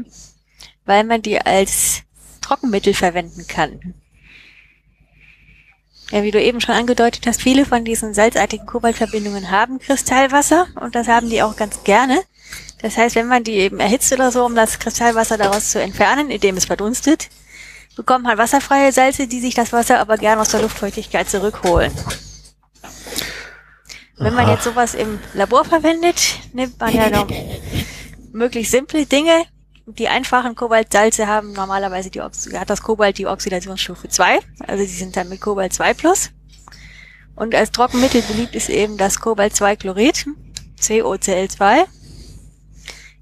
weil 0.85 1.03
man 1.03 1.21
die 1.21 1.39
als 1.39 2.03
Trockenmittel 2.41 2.93
verwenden 2.93 3.45
kann. 3.47 3.93
Ja, 6.11 6.23
wie 6.23 6.31
du 6.31 6.41
eben 6.41 6.61
schon 6.61 6.75
angedeutet 6.75 7.27
hast, 7.27 7.41
viele 7.41 7.65
von 7.65 7.83
diesen 7.83 8.13
salzartigen 8.13 8.65
Kobaltverbindungen 8.65 9.51
haben 9.51 9.79
Kristallwasser 9.79 10.67
und 10.79 10.95
das 10.95 11.07
haben 11.07 11.29
die 11.29 11.41
auch 11.41 11.55
ganz 11.57 11.83
gerne. 11.83 12.23
Das 12.81 12.95
heißt, 12.95 13.15
wenn 13.15 13.27
man 13.27 13.43
die 13.43 13.55
eben 13.55 13.79
erhitzt 13.79 14.13
oder 14.13 14.31
so, 14.31 14.45
um 14.45 14.55
das 14.55 14.79
Kristallwasser 14.79 15.37
daraus 15.37 15.71
zu 15.71 15.81
entfernen, 15.81 16.29
indem 16.29 16.55
es 16.55 16.65
verdunstet, 16.65 17.29
bekommt 17.95 18.23
man 18.23 18.37
wasserfreie 18.37 18.91
Salze, 18.91 19.27
die 19.27 19.41
sich 19.41 19.55
das 19.55 19.73
Wasser 19.73 19.99
aber 19.99 20.17
gerne 20.17 20.41
aus 20.41 20.49
der 20.49 20.61
Luftfeuchtigkeit 20.61 21.29
zurückholen. 21.29 21.91
Wenn 24.17 24.33
man 24.33 24.49
jetzt 24.49 24.63
sowas 24.63 24.95
im 24.95 25.19
Labor 25.33 25.65
verwendet, 25.65 26.39
nimmt 26.53 26.79
man 26.79 26.93
ja 26.93 27.09
noch 27.09 27.27
möglichst 28.31 28.71
simple 28.71 29.05
Dinge. 29.05 29.45
Die 29.89 30.09
einfachen 30.09 30.53
Kobaltsalze 30.53 31.27
haben 31.27 31.53
normalerweise 31.53 32.09
die, 32.09 32.19
Ox- 32.19 32.51
hat 32.53 32.69
das 32.69 32.81
Kobalt 32.81 33.17
die 33.17 33.25
Oxidationsstufe 33.25 34.09
2, 34.09 34.39
also 34.67 34.83
die 34.83 34.89
sind 34.89 35.15
dann 35.15 35.29
mit 35.29 35.39
Kobalt 35.39 35.71
2 35.71 35.93
plus. 35.93 36.31
Und 37.37 37.55
als 37.55 37.71
Trockenmittel 37.71 38.21
beliebt 38.23 38.53
ist 38.53 38.67
eben 38.67 38.97
das 38.97 39.21
Kobalt 39.21 39.55
2 39.55 39.77
Chlorid, 39.77 40.25
COCl2. 40.81 41.85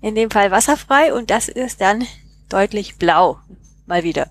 In 0.02 0.16
dem 0.16 0.32
Fall 0.32 0.50
wasserfrei 0.50 1.14
und 1.14 1.30
das 1.30 1.50
ist 1.50 1.82
dann 1.82 2.08
deutlich 2.50 2.98
blau. 2.98 3.40
Mal 3.86 4.04
wieder. 4.04 4.30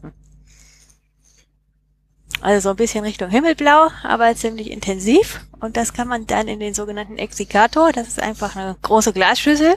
Also 2.40 2.61
so 2.61 2.70
ein 2.70 2.77
bisschen 2.77 3.05
Richtung 3.05 3.31
Himmelblau, 3.31 3.90
aber 4.02 4.35
ziemlich 4.35 4.73
intensiv. 4.73 5.40
Und 5.61 5.77
das 5.77 5.93
kann 5.93 6.09
man 6.09 6.27
dann 6.27 6.48
in 6.48 6.59
den 6.59 6.74
sogenannten 6.74 7.16
Exikator, 7.16 7.93
das 7.93 8.09
ist 8.09 8.20
einfach 8.20 8.56
eine 8.56 8.77
große 8.82 9.12
Glasschüssel, 9.12 9.77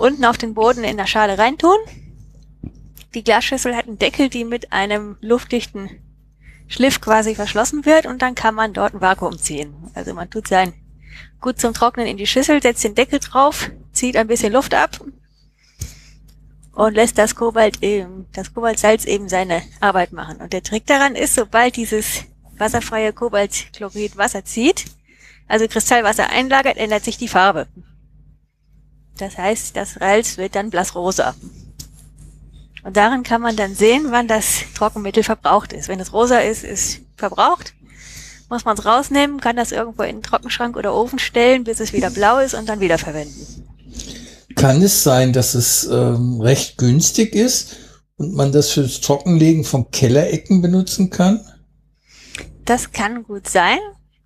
unten 0.00 0.24
auf 0.24 0.38
den 0.38 0.54
Boden 0.54 0.84
in 0.84 0.96
der 0.96 1.06
Schale 1.06 1.38
reintun. 1.38 1.76
Die 3.14 3.24
Glasschüssel 3.24 3.76
hat 3.76 3.86
einen 3.86 3.98
Deckel, 3.98 4.28
die 4.28 4.44
mit 4.44 4.72
einem 4.72 5.16
luftdichten 5.20 5.90
Schliff 6.68 7.00
quasi 7.00 7.34
verschlossen 7.34 7.84
wird 7.84 8.06
und 8.06 8.22
dann 8.22 8.34
kann 8.34 8.54
man 8.54 8.72
dort 8.72 8.94
ein 8.94 9.00
Vakuum 9.00 9.38
ziehen. 9.38 9.74
Also 9.94 10.14
man 10.14 10.30
tut 10.30 10.48
sein 10.48 10.72
gut 11.40 11.60
zum 11.60 11.74
Trocknen 11.74 12.06
in 12.06 12.16
die 12.16 12.26
Schüssel, 12.26 12.62
setzt 12.62 12.84
den 12.84 12.94
Deckel 12.94 13.18
drauf, 13.18 13.70
zieht 13.92 14.16
ein 14.16 14.28
bisschen 14.28 14.52
Luft 14.52 14.74
ab 14.74 15.00
und 16.72 16.94
lässt 16.94 17.18
das 17.18 17.34
Kobalt 17.34 17.82
eben, 17.82 18.26
das 18.32 18.54
Kobaltsalz 18.54 19.04
eben 19.04 19.28
seine 19.28 19.62
Arbeit 19.80 20.12
machen. 20.12 20.36
Und 20.36 20.52
der 20.52 20.62
Trick 20.62 20.86
daran 20.86 21.16
ist, 21.16 21.34
sobald 21.34 21.76
dieses 21.76 22.24
wasserfreie 22.56 23.12
Kobaltchlorid 23.12 24.16
Wasser 24.16 24.44
zieht, 24.44 24.84
also 25.48 25.66
Kristallwasser 25.66 26.30
einlagert, 26.30 26.76
ändert 26.76 27.04
sich 27.04 27.18
die 27.18 27.28
Farbe. 27.28 27.66
Das 29.20 29.36
heißt, 29.36 29.76
das 29.76 29.94
Salz 29.94 30.38
wird 30.38 30.54
dann 30.54 30.70
blassrosa. 30.70 31.34
Und 32.82 32.96
darin 32.96 33.22
kann 33.22 33.42
man 33.42 33.56
dann 33.56 33.74
sehen, 33.74 34.06
wann 34.08 34.28
das 34.28 34.62
Trockenmittel 34.74 35.22
verbraucht 35.22 35.72
ist. 35.72 35.88
Wenn 35.88 36.00
es 36.00 36.12
rosa 36.12 36.38
ist, 36.38 36.64
ist 36.64 37.00
verbraucht. 37.16 37.74
Muss 38.48 38.64
man 38.64 38.76
es 38.76 38.84
rausnehmen, 38.84 39.40
kann 39.40 39.56
das 39.56 39.70
irgendwo 39.70 40.02
in 40.02 40.16
den 40.16 40.22
Trockenschrank 40.22 40.76
oder 40.76 40.94
Ofen 40.94 41.18
stellen, 41.18 41.64
bis 41.64 41.78
es 41.80 41.92
wieder 41.92 42.10
blau 42.10 42.38
ist 42.38 42.54
und 42.54 42.68
dann 42.68 42.80
wieder 42.80 42.98
verwenden. 42.98 43.68
Kann 44.56 44.82
es 44.82 45.04
sein, 45.04 45.32
dass 45.32 45.54
es 45.54 45.84
ähm, 45.84 46.40
recht 46.40 46.78
günstig 46.78 47.34
ist 47.34 47.76
und 48.16 48.34
man 48.34 48.50
das 48.50 48.70
fürs 48.70 49.00
Trockenlegen 49.00 49.64
von 49.64 49.90
Kellerecken 49.90 50.62
benutzen 50.62 51.10
kann? 51.10 51.40
Das 52.64 52.90
kann 52.90 53.22
gut 53.22 53.48
sein. 53.48 53.78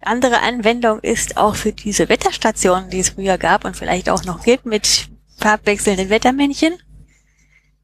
Andere 0.07 0.41
Anwendung 0.41 1.00
ist 1.00 1.36
auch 1.36 1.55
für 1.57 1.73
diese 1.73 2.08
Wetterstationen, 2.08 2.91
die 2.91 3.00
es 3.00 3.10
früher 3.10 3.39
gab 3.39 3.65
und 3.65 3.76
vielleicht 3.76 4.08
auch 4.10 4.24
noch 4.24 4.42
gibt, 4.44 4.66
mit 4.66 5.08
farbwechselnden 5.39 6.10
Wettermännchen. 6.10 6.74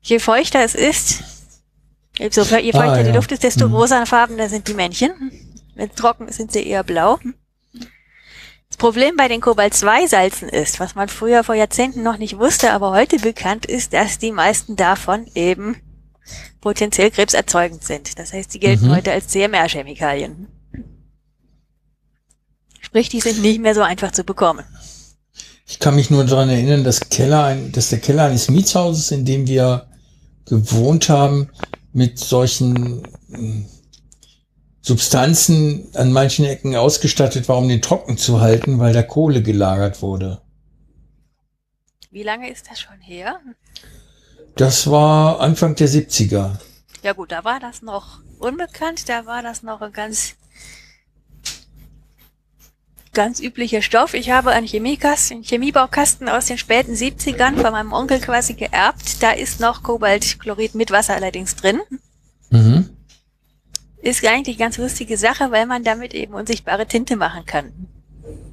Je 0.02 0.18
feuchter 0.18 0.62
es 0.64 0.74
ist, 0.74 1.22
so, 2.30 2.42
je 2.42 2.72
feuchter 2.72 2.92
Ah, 2.92 3.02
die 3.02 3.08
ja. 3.08 3.14
Luft 3.14 3.32
ist, 3.32 3.42
desto 3.42 3.68
Mhm. 3.68 3.74
rosafarbener 3.74 4.48
sind 4.48 4.68
die 4.68 4.74
Männchen. 4.74 5.10
Wenn 5.74 5.88
es 5.90 5.94
trocken 5.96 6.28
ist, 6.28 6.36
sind 6.36 6.52
sie 6.52 6.66
eher 6.66 6.84
blau. 6.84 7.18
Das 8.68 8.76
Problem 8.76 9.16
bei 9.16 9.28
den 9.28 9.40
Kobalt-2-Salzen 9.40 10.48
ist, 10.48 10.78
was 10.80 10.94
man 10.94 11.08
früher 11.08 11.42
vor 11.44 11.54
Jahrzehnten 11.54 12.02
noch 12.02 12.18
nicht 12.18 12.38
wusste, 12.38 12.72
aber 12.72 12.92
heute 12.92 13.18
bekannt 13.18 13.66
ist, 13.66 13.92
dass 13.92 14.18
die 14.18 14.32
meisten 14.32 14.76
davon 14.76 15.26
eben 15.34 15.76
potenziell 16.60 17.10
krebserzeugend 17.10 17.82
sind. 17.82 18.18
Das 18.18 18.32
heißt, 18.32 18.52
die 18.54 18.60
gelten 18.60 18.86
Mhm. 18.88 18.94
heute 18.96 19.12
als 19.12 19.28
CMR-Chemikalien. 19.28 20.46
Sprich, 22.90 23.08
die 23.08 23.20
sind 23.20 23.40
nicht 23.40 23.60
mehr 23.60 23.72
so 23.72 23.82
einfach 23.82 24.10
zu 24.10 24.24
bekommen. 24.24 24.64
Ich 25.64 25.78
kann 25.78 25.94
mich 25.94 26.10
nur 26.10 26.24
daran 26.24 26.48
erinnern, 26.48 26.82
dass, 26.82 27.08
Keller 27.08 27.44
ein, 27.44 27.70
dass 27.70 27.90
der 27.90 28.00
Keller 28.00 28.24
eines 28.24 28.50
Mietshauses, 28.50 29.12
in 29.12 29.24
dem 29.24 29.46
wir 29.46 29.86
gewohnt 30.44 31.08
haben, 31.08 31.50
mit 31.92 32.18
solchen 32.18 33.02
mm, 33.28 33.64
Substanzen 34.80 35.86
an 35.94 36.10
manchen 36.10 36.46
Ecken 36.46 36.74
ausgestattet 36.74 37.48
war, 37.48 37.58
um 37.58 37.68
den 37.68 37.80
trocken 37.80 38.18
zu 38.18 38.40
halten, 38.40 38.80
weil 38.80 38.92
da 38.92 39.04
Kohle 39.04 39.40
gelagert 39.40 40.02
wurde. 40.02 40.40
Wie 42.10 42.24
lange 42.24 42.50
ist 42.50 42.68
das 42.68 42.80
schon 42.80 43.00
her? 43.00 43.38
Das 44.56 44.90
war 44.90 45.38
Anfang 45.38 45.76
der 45.76 45.88
70er. 45.88 46.56
Ja 47.04 47.12
gut, 47.12 47.30
da 47.30 47.44
war 47.44 47.60
das 47.60 47.82
noch 47.82 48.18
unbekannt, 48.40 49.08
da 49.08 49.26
war 49.26 49.44
das 49.44 49.62
noch 49.62 49.80
ein 49.80 49.92
ganz 49.92 50.34
ganz 53.12 53.40
üblicher 53.40 53.82
Stoff. 53.82 54.14
Ich 54.14 54.30
habe 54.30 54.50
einen 54.50 54.66
Chemiekasten, 54.66 55.38
einen 55.38 55.44
Chemiebaukasten 55.44 56.28
aus 56.28 56.46
den 56.46 56.58
späten 56.58 56.94
70ern 56.94 57.60
von 57.60 57.72
meinem 57.72 57.92
Onkel 57.92 58.20
quasi 58.20 58.54
geerbt. 58.54 59.22
Da 59.22 59.32
ist 59.32 59.60
noch 59.60 59.82
Kobaltchlorid 59.82 60.74
mit 60.74 60.90
Wasser 60.90 61.14
allerdings 61.14 61.56
drin. 61.56 61.80
Mhm. 62.50 62.88
Ist 64.02 64.24
eigentlich 64.24 64.58
ganz 64.58 64.78
lustige 64.78 65.18
Sache, 65.18 65.50
weil 65.50 65.66
man 65.66 65.84
damit 65.84 66.14
eben 66.14 66.34
unsichtbare 66.34 66.86
Tinte 66.86 67.16
machen 67.16 67.44
kann. 67.44 67.72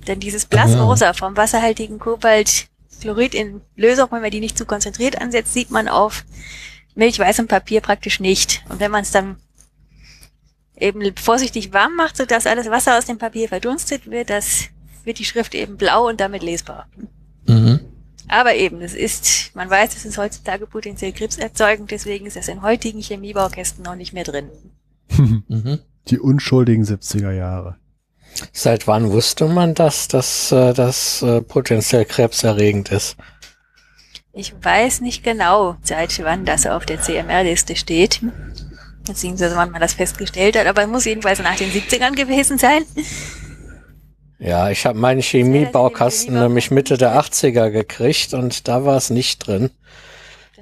Denn 0.08 0.20
dieses 0.20 0.46
Blassrosa 0.46 1.14
vom 1.14 1.38
wasserhaltigen 1.38 2.00
Kobaltchlorid 2.00 3.34
in 3.34 3.62
Lösung, 3.76 4.08
wenn 4.12 4.22
man 4.22 4.32
die 4.32 4.40
nicht 4.40 4.58
zu 4.58 4.66
konzentriert 4.66 5.22
ansetzt, 5.22 5.54
sieht 5.54 5.72
man 5.72 5.88
auf 5.88 6.26
milchweißem 6.96 7.48
Papier 7.48 7.82
praktisch 7.82 8.20
nicht. 8.20 8.64
Und 8.70 8.80
wenn 8.80 8.92
man 8.92 9.04
es 9.04 9.12
dann 9.12 9.38
eben 10.80 11.16
vorsichtig 11.18 11.74
warm 11.74 11.96
macht, 11.96 12.18
sodass 12.18 12.48
alles 12.48 12.70
Wasser 12.70 12.98
aus 12.98 13.06
dem 13.06 13.18
Papier 13.18 13.48
verdunstet 13.48 14.10
wird, 14.10 14.30
das 14.30 14.66
wird 15.04 15.20
die 15.20 15.26
Schrift 15.26 15.56
eben 15.56 15.78
blau 15.78 16.08
und 16.08 16.20
damit 16.20 16.44
lesbar. 16.44 16.88
Mhm. 17.48 17.80
Aber 18.28 18.56
eben, 18.56 18.82
es 18.82 18.94
ist, 18.94 19.56
man 19.56 19.70
weiß, 19.70 19.96
es 19.96 20.06
ist 20.06 20.18
heutzutage 20.18 20.68
potenziell 20.68 21.14
krebserzeugend, 21.14 21.92
deswegen 21.92 22.26
ist 22.26 22.36
es 22.36 22.50
in 22.50 22.62
heutigen 22.62 23.02
Chemiebaukästen 23.02 23.84
noch 23.84 23.96
nicht 23.96 24.14
mehr 24.14 24.24
drin. 24.24 24.50
Mhm. 25.48 25.80
Die 26.10 26.20
unschuldigen 26.20 26.86
70er 26.86 27.32
Jahre. 27.32 27.78
Seit 28.54 28.88
wann 28.88 29.12
wusste 29.12 29.48
man, 29.48 29.74
dass 29.74 30.08
das, 30.08 30.52
äh, 30.52 30.74
das 30.74 31.22
äh, 31.22 31.42
potenziell 31.42 32.06
krebserregend 32.06 32.92
ist? 32.92 33.18
Ich 34.32 34.54
weiß 34.62 35.02
nicht 35.02 35.24
genau, 35.24 35.78
seit 35.82 36.24
wann 36.24 36.46
das 36.46 36.66
auf 36.66 36.86
der 36.86 37.02
CMR-Liste 37.02 37.76
steht. 37.76 38.22
Beziehungsweise 39.08 39.56
wann 39.56 39.72
man 39.72 39.82
das 39.82 39.94
festgestellt 39.94 40.58
hat, 40.58 40.68
aber 40.68 40.84
es 40.84 40.88
muss 40.88 41.06
jedenfalls 41.06 41.40
nach 41.40 41.56
den 41.56 41.72
70ern 41.72 42.16
gewesen 42.16 42.58
sein. 42.58 42.84
Ja, 44.40 44.70
ich 44.70 44.86
habe 44.86 45.00
meinen 45.00 45.22
Chemiebaukasten 45.22 46.34
Chemiebaukasten 46.34 46.40
nämlich 46.40 46.70
Mitte 46.70 46.98
der 46.98 47.20
80er 47.20 47.72
gekriegt 47.72 48.34
und 48.34 48.68
da 48.68 48.86
war 48.86 48.98
es 48.98 49.10
nicht 49.10 49.48
drin. 49.48 49.72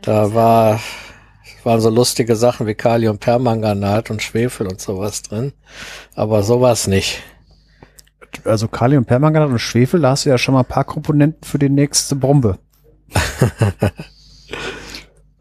Da 0.01 0.33
war, 0.33 0.79
waren 1.63 1.81
so 1.81 1.89
lustige 1.89 2.35
Sachen 2.35 2.67
wie 2.67 2.75
Kaliumpermanganat 2.75 4.11
und 4.11 4.21
Schwefel 4.21 4.67
und 4.67 4.79
sowas 4.79 5.23
drin. 5.23 5.51
Aber 6.13 6.43
sowas 6.43 6.87
nicht. 6.87 7.21
Also 8.45 8.67
Kaliumpermanganat 8.67 9.49
und 9.49 9.59
Schwefel, 9.59 10.01
da 10.01 10.11
hast 10.11 10.25
du 10.25 10.29
ja 10.29 10.37
schon 10.37 10.53
mal 10.53 10.61
ein 10.61 10.67
paar 10.67 10.83
Komponenten 10.83 11.43
für 11.43 11.59
die 11.59 11.69
nächste 11.69 12.15
Bombe. 12.15 12.59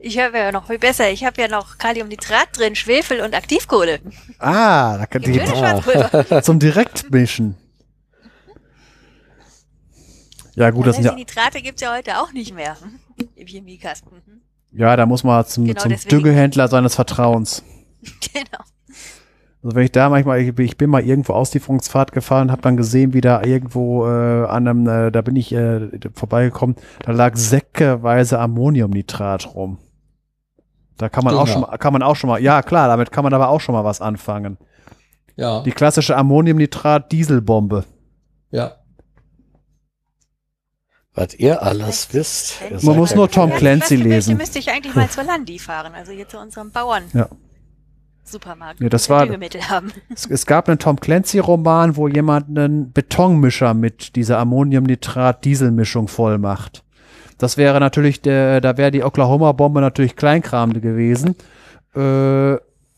Ich 0.06 0.18
habe 0.18 0.36
ja 0.38 0.52
noch 0.52 0.66
viel 0.66 0.78
besser. 0.78 1.10
Ich 1.10 1.24
habe 1.24 1.40
ja 1.40 1.48
noch 1.48 1.78
Kaliumnitrat 1.78 2.48
drin, 2.58 2.74
Schwefel 2.74 3.20
und 3.22 3.34
Aktivkohle. 3.34 4.00
Ah, 4.38 4.98
da 4.98 5.06
kann 5.06 5.22
die 5.22 5.34
Schwarzpulver. 5.40 6.42
zum 6.42 6.58
Direktmischen. 6.58 7.56
Ja, 10.56 10.70
gut, 10.70 10.86
das 10.86 10.96
das 10.96 11.02
sind 11.02 11.04
ja, 11.06 11.14
Nitrate 11.14 11.62
gibt's 11.62 11.80
ja 11.82 11.94
heute 11.96 12.18
auch 12.20 12.32
nicht 12.32 12.54
mehr 12.54 12.76
im 13.34 13.46
Chemiekasten. 13.46 14.10
ja, 14.72 14.94
da 14.96 15.06
muss 15.06 15.24
man 15.24 15.44
zum, 15.46 15.64
Genau 15.64 15.80
zum. 15.80 15.94
Düngehändler 16.08 16.68
seines 16.68 16.94
Vertrauens. 16.94 17.62
Genau. 18.34 18.62
Also 19.62 19.76
wenn 19.76 19.84
ich 19.84 19.92
da 19.92 20.10
manchmal, 20.10 20.40
ich, 20.42 20.54
bin- 20.54 20.66
ich 20.66 20.76
bin 20.76 20.90
mal 20.90 21.02
irgendwo 21.02 21.32
Auslieferungsfahrt 21.32 22.12
gefahren, 22.12 22.52
habe 22.52 22.60
dann 22.60 22.76
gesehen, 22.76 23.14
wie 23.14 23.22
da 23.22 23.42
irgendwo 23.42 24.04
äh, 24.06 24.44
an 24.46 24.68
einem, 24.68 24.86
äh, 24.86 25.10
da 25.10 25.22
bin 25.22 25.36
ich 25.36 25.52
äh, 25.54 25.88
vorbeigekommen, 26.14 26.76
da 27.02 27.12
lag 27.12 27.34
säckeweise 27.36 28.38
Ammoniumnitrat 28.38 29.54
rum. 29.54 29.78
Da 30.96 31.08
kann 31.08 31.24
man 31.24 31.34
auch 31.34 31.44
Dünger. 31.44 31.52
schon 31.52 31.60
mal, 31.62 31.76
kann 31.78 31.92
man 31.92 32.02
auch 32.02 32.14
schon 32.16 32.28
mal, 32.30 32.40
ja 32.40 32.62
klar, 32.62 32.88
damit 32.88 33.10
kann 33.10 33.24
man 33.24 33.34
aber 33.34 33.48
auch 33.48 33.60
schon 33.60 33.74
mal 33.74 33.84
was 33.84 34.00
anfangen. 34.00 34.58
Ja, 35.36 35.62
Die 35.62 35.72
klassische 35.72 36.16
Ammoniumnitrat-Dieselbombe. 36.16 37.84
ja. 38.50 38.76
Was 41.16 41.32
ihr 41.34 41.62
alles 41.62 42.12
wisst. 42.12 42.54
Ihr 42.70 42.78
Man 42.82 42.96
muss 42.96 43.14
nur 43.14 43.30
Tom. 43.30 43.52
Clancy 43.52 43.98
Welche 43.98 44.08
lesen. 44.08 44.36
müsste 44.36 44.58
ich 44.58 44.70
eigentlich 44.72 44.96
mal 44.96 45.08
zur 45.10 45.22
Landi 45.22 45.60
fahren, 45.60 45.92
also 45.94 46.10
hier 46.10 46.28
zu 46.28 46.38
unserem 46.38 46.72
Bauern. 46.72 47.04
Ja. 47.12 47.28
Supermarkt. 48.24 48.80
Ja, 48.80 48.88
das 48.88 49.08
war- 49.10 49.28
haben. 49.28 49.92
Es, 50.12 50.26
es 50.26 50.44
gab 50.46 50.68
einen 50.68 50.78
Tom 50.80 50.98
Clancy-Roman, 50.98 51.94
wo 51.96 52.08
jemand 52.08 52.48
einen 52.48 52.92
Betonmischer 52.92 53.74
mit 53.74 54.16
dieser 54.16 54.38
Ammoniumnitrat-Dieselmischung 54.38 56.08
voll 56.08 56.38
macht. 56.38 56.83
Das 57.38 57.56
wäre 57.56 57.80
natürlich 57.80 58.22
der, 58.22 58.60
da 58.60 58.76
wäre 58.76 58.90
die 58.90 59.02
Oklahoma-Bombe 59.02 59.80
natürlich 59.80 60.16
Kleinkram 60.16 60.72
gewesen. 60.72 61.34
Äh, 61.96 62.54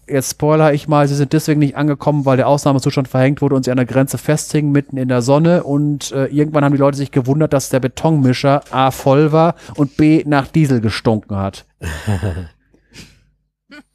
jetzt 0.09 0.33
spoiler 0.33 0.73
ich 0.73 0.89
mal, 0.89 1.07
sie 1.09 1.15
sind 1.15 1.33
deswegen 1.33 1.61
nicht 1.61 1.77
angekommen, 1.77 2.25
weil 2.25 2.37
der 2.37 2.49
Ausnahmezustand 2.49 3.09
verhängt 3.09 3.43
wurde 3.43 3.55
und 3.55 3.65
sie 3.65 3.71
an 3.71 3.77
der 3.77 3.87
Grenze 3.87 4.19
festhingen, 4.19 4.73
mitten 4.73 4.97
in 4.97 5.09
der 5.09 5.23
Sonne. 5.23 5.63
Und 5.65 6.13
äh, 6.13 6.27
irgendwann 6.27 6.65
haben 6.65 6.73
die 6.73 6.79
Leute 6.79 6.97
sich 6.97 7.11
gewundert, 7.11 7.53
dass 7.53 7.71
der 7.71 7.81
Betonmischer 7.81 8.63
A 8.71 8.91
voll 8.91 9.33
war 9.33 9.55
und 9.75 9.97
B 9.97 10.23
nach 10.27 10.47
Diesel 10.47 10.81
gestunken 10.81 11.37
hat. 11.37 11.65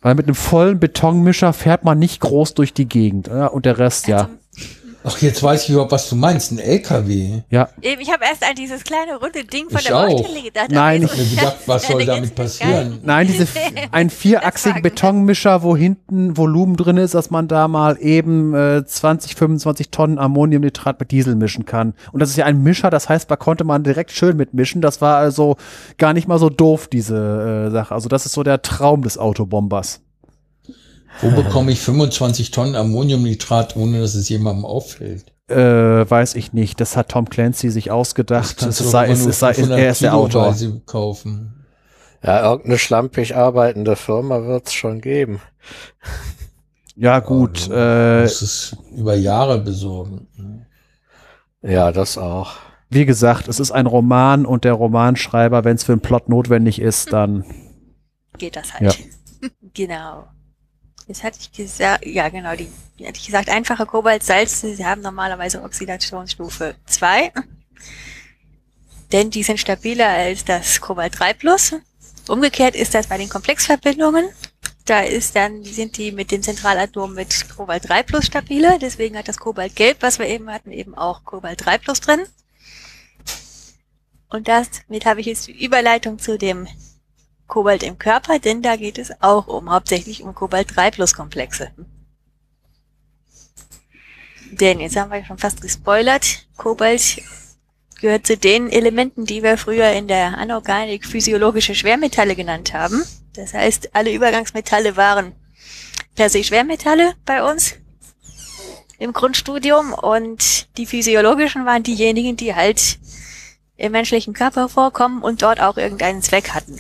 weil 0.02 0.16
mit 0.16 0.26
einem 0.26 0.36
vollen 0.36 0.80
Betonmischer 0.80 1.54
fährt 1.54 1.84
man 1.84 2.00
nicht 2.00 2.20
groß 2.22 2.56
durch 2.56 2.74
die 2.74 2.88
Gegend. 2.88 3.28
Ja, 3.28 3.48
und 3.48 3.66
der 3.66 3.78
Rest, 3.78 4.08
ja. 4.08 4.30
Ach, 5.04 5.18
jetzt 5.20 5.42
weiß 5.42 5.64
ich 5.64 5.70
überhaupt, 5.72 5.92
was 5.92 6.08
du 6.10 6.16
meinst. 6.16 6.52
Ein 6.52 6.60
LKW. 6.60 7.42
Ja, 7.50 7.70
Eben, 7.82 8.02
ich 8.02 8.12
habe 8.12 8.24
erst 8.24 8.44
an 8.44 8.54
dieses 8.56 8.84
kleine 8.84 9.16
runde 9.18 9.44
Ding 9.44 9.68
von 9.70 9.80
Ich 9.80 9.88
der 9.88 9.98
auch. 9.98 10.08
Baustelle 10.08 10.42
gedacht. 10.44 10.68
Nein, 10.70 11.02
jetzt- 11.02 11.16
ich- 11.16 11.34
Ich 11.34 11.38
hab 11.40 11.46
gedacht, 11.46 11.58
was 11.66 11.84
soll 11.88 12.06
damit 12.06 12.36
passieren? 12.36 13.00
Nein, 13.04 13.26
diese, 13.28 13.48
ein 13.92 14.10
vierachsigen. 14.12 14.82
Betonmischer, 14.84 15.64
wo 15.64 15.76
hinten 15.76 16.38
Volumen 16.38 16.76
drin 16.78 16.98
ist, 16.98 17.16
dass 17.16 17.32
man 17.32 17.48
da 17.48 17.68
mal 17.68 17.98
eben 18.00 18.54
äh, 18.54 18.86
20, 18.86 19.36
25 19.36 19.90
Tonnen 19.90 20.20
Ammoniumnitrat 20.20 21.00
mit 21.00 21.12
Diesel 21.12 21.36
mischen 21.36 21.66
kann. 21.66 21.94
Und 22.12 22.20
das 22.20 22.30
ist 22.30 22.36
ja 22.38 22.46
ein 22.46 22.62
Mischer, 22.62 22.90
das 22.92 23.10
heißt, 23.10 23.30
da 23.32 23.36
konnte 23.38 23.64
man 23.64 23.84
direkt 23.84 24.12
schön 24.12 24.38
mitmischen. 24.38 24.82
Das 24.82 25.02
war 25.02 25.18
also 25.18 25.58
gar 25.98 26.14
nicht 26.14 26.28
mal 26.28 26.38
so 26.38 26.50
doof, 26.50 26.88
diese 26.88 27.68
äh, 27.70 27.72
Sache. 27.72 27.94
Also 27.96 28.08
das 28.08 28.26
ist 28.28 28.34
so 28.34 28.44
der 28.44 28.62
Traum 28.62 29.02
des 29.02 29.18
Autobombers. 29.18 30.02
Wo 31.20 31.30
bekomme 31.32 31.72
ich 31.72 31.82
25 31.82 32.52
Tonnen 32.52 32.76
Ammoniumnitrat, 32.76 33.76
ohne 33.76 34.00
dass 34.00 34.16
es 34.16 34.30
jemandem 34.30 34.66
auffällt? 34.66 35.26
Äh, 35.48 35.56
weiß 36.10 36.36
ich 36.36 36.54
nicht. 36.54 36.80
Das 36.80 36.96
hat 36.96 37.10
Tom 37.10 37.30
Clancy 37.30 37.70
sich 37.70 37.92
ausgedacht. 37.92 38.58
kannst 38.58 38.80
Es 38.80 38.86
du 38.86 38.90
sei, 38.90 39.10
es, 39.10 39.20
nur 39.20 39.30
es 39.30 39.40
sei, 39.40 39.54
500 39.54 39.80
er 39.80 39.92
ist 39.92 40.02
der 40.02 40.16
Autor. 40.16 40.56
Kaufen. 40.86 41.66
Ja, 42.24 42.44
irgendeine 42.50 42.78
schlampig 42.78 43.36
arbeitende 43.36 43.96
Firma 43.96 44.44
wird's 44.46 44.74
schon 44.74 45.02
geben. 45.02 45.42
Ja, 46.96 47.20
gut. 47.20 47.68
Du 47.70 47.74
Äh, 47.74 48.22
musst 48.22 48.42
es 48.42 48.78
über 48.96 49.16
Jahre 49.16 49.60
besorgen. 49.60 50.28
Ja, 51.62 51.92
das 51.92 52.18
auch. 52.18 52.54
wie 52.90 53.06
gesagt, 53.06 53.48
es 53.48 53.60
ist 53.60 53.72
ein 53.72 53.86
Roman 53.88 54.46
und 54.46 54.64
der 54.64 54.74
Romanschreiber, 54.74 55.64
wenn 55.64 55.76
es 55.76 55.84
für 55.84 55.92
einen 55.94 56.02
Plot 56.02 56.30
notwendig 56.30 56.80
ist, 56.82 57.12
dann 57.14 57.44
geht 58.38 58.56
das 58.56 58.74
halt. 58.74 58.98
genau. 59.74 60.26
Jetzt 61.12 61.24
hatte 61.24 61.40
ich 61.42 61.52
gesagt, 61.52 62.06
ja 62.06 62.30
genau, 62.30 62.56
die, 62.56 62.72
die 62.98 63.06
hatte 63.06 63.18
ich 63.20 63.26
gesagt, 63.26 63.50
einfache 63.50 63.86
Kobaltsalze, 63.86 64.74
sie 64.74 64.86
haben 64.86 65.02
normalerweise 65.02 65.62
Oxidationsstufe 65.62 66.76
2. 66.86 67.34
Denn 69.12 69.30
die 69.30 69.44
sind 69.44 69.60
stabiler 69.60 70.08
als 70.08 70.46
das 70.46 70.80
Kobalt 70.80 71.20
3 71.20 71.34
Plus. 71.34 71.74
Umgekehrt 72.30 72.76
ist 72.76 72.94
das 72.94 73.08
bei 73.08 73.18
den 73.18 73.28
Komplexverbindungen. 73.28 74.30
Da 74.86 75.02
ist 75.02 75.36
dann, 75.36 75.66
sind 75.66 75.98
die 75.98 76.14
mit 76.14 76.32
dem 76.32 76.44
Zentralatom 76.44 77.14
mit 77.14 77.50
Kobalt 77.58 77.90
3 77.90 78.04
Plus 78.04 78.28
stabiler. 78.28 78.80
Deswegen 78.80 79.18
hat 79.18 79.28
das 79.28 79.38
Kobalt 79.38 79.76
Gelb, 79.76 79.98
was 80.00 80.18
wir 80.18 80.28
eben 80.28 80.50
hatten, 80.50 80.72
eben 80.72 80.96
auch 80.96 81.26
Kobalt 81.26 81.66
3 81.66 81.78
Plus 81.80 82.00
drin. 82.00 82.22
Und 84.30 84.48
damit 84.48 85.04
habe 85.04 85.20
ich 85.20 85.26
jetzt 85.26 85.48
die 85.48 85.66
Überleitung 85.66 86.20
zu 86.20 86.38
dem 86.38 86.70
Kobalt 87.52 87.84
im 87.84 88.00
Körper, 88.00 88.40
denn 88.40 88.62
da 88.62 88.78
geht 88.78 88.98
es 88.98 89.12
auch 89.22 89.48
um, 89.48 89.70
hauptsächlich 89.70 90.24
um 90.24 90.34
Kobalt-3-Plus-Komplexe. 90.34 91.72
Denn, 94.52 94.80
jetzt 94.80 94.96
haben 94.96 95.12
wir 95.12 95.26
schon 95.26 95.38
fast 95.38 95.60
gespoilert, 95.60 96.48
Kobalt 96.56 97.22
gehört 98.00 98.26
zu 98.26 98.38
den 98.38 98.70
Elementen, 98.70 99.26
die 99.26 99.44
wir 99.44 99.58
früher 99.58 99.92
in 99.92 100.08
der 100.08 100.38
Anorganik 100.38 101.06
physiologische 101.06 101.76
Schwermetalle 101.76 102.38
genannt 102.38 102.74
haben. 102.74 103.04
Das 103.34 103.54
heißt, 103.54 103.96
alle 103.96 104.14
Übergangsmetalle 104.14 104.96
waren 104.96 105.34
per 106.16 106.30
se 106.30 106.46
Schwermetalle 106.46 107.16
bei 107.26 107.44
uns 107.44 107.76
im 108.98 109.12
Grundstudium 109.12 109.92
und 109.92 110.78
die 110.78 110.86
physiologischen 110.86 111.66
waren 111.66 111.84
diejenigen, 111.84 112.38
die 112.38 112.56
halt 112.56 112.98
im 113.76 113.92
menschlichen 113.92 114.34
Körper 114.34 114.70
vorkommen 114.70 115.22
und 115.22 115.42
dort 115.42 115.60
auch 115.60 115.76
irgendeinen 115.76 116.22
Zweck 116.22 116.52
hatten. 116.52 116.80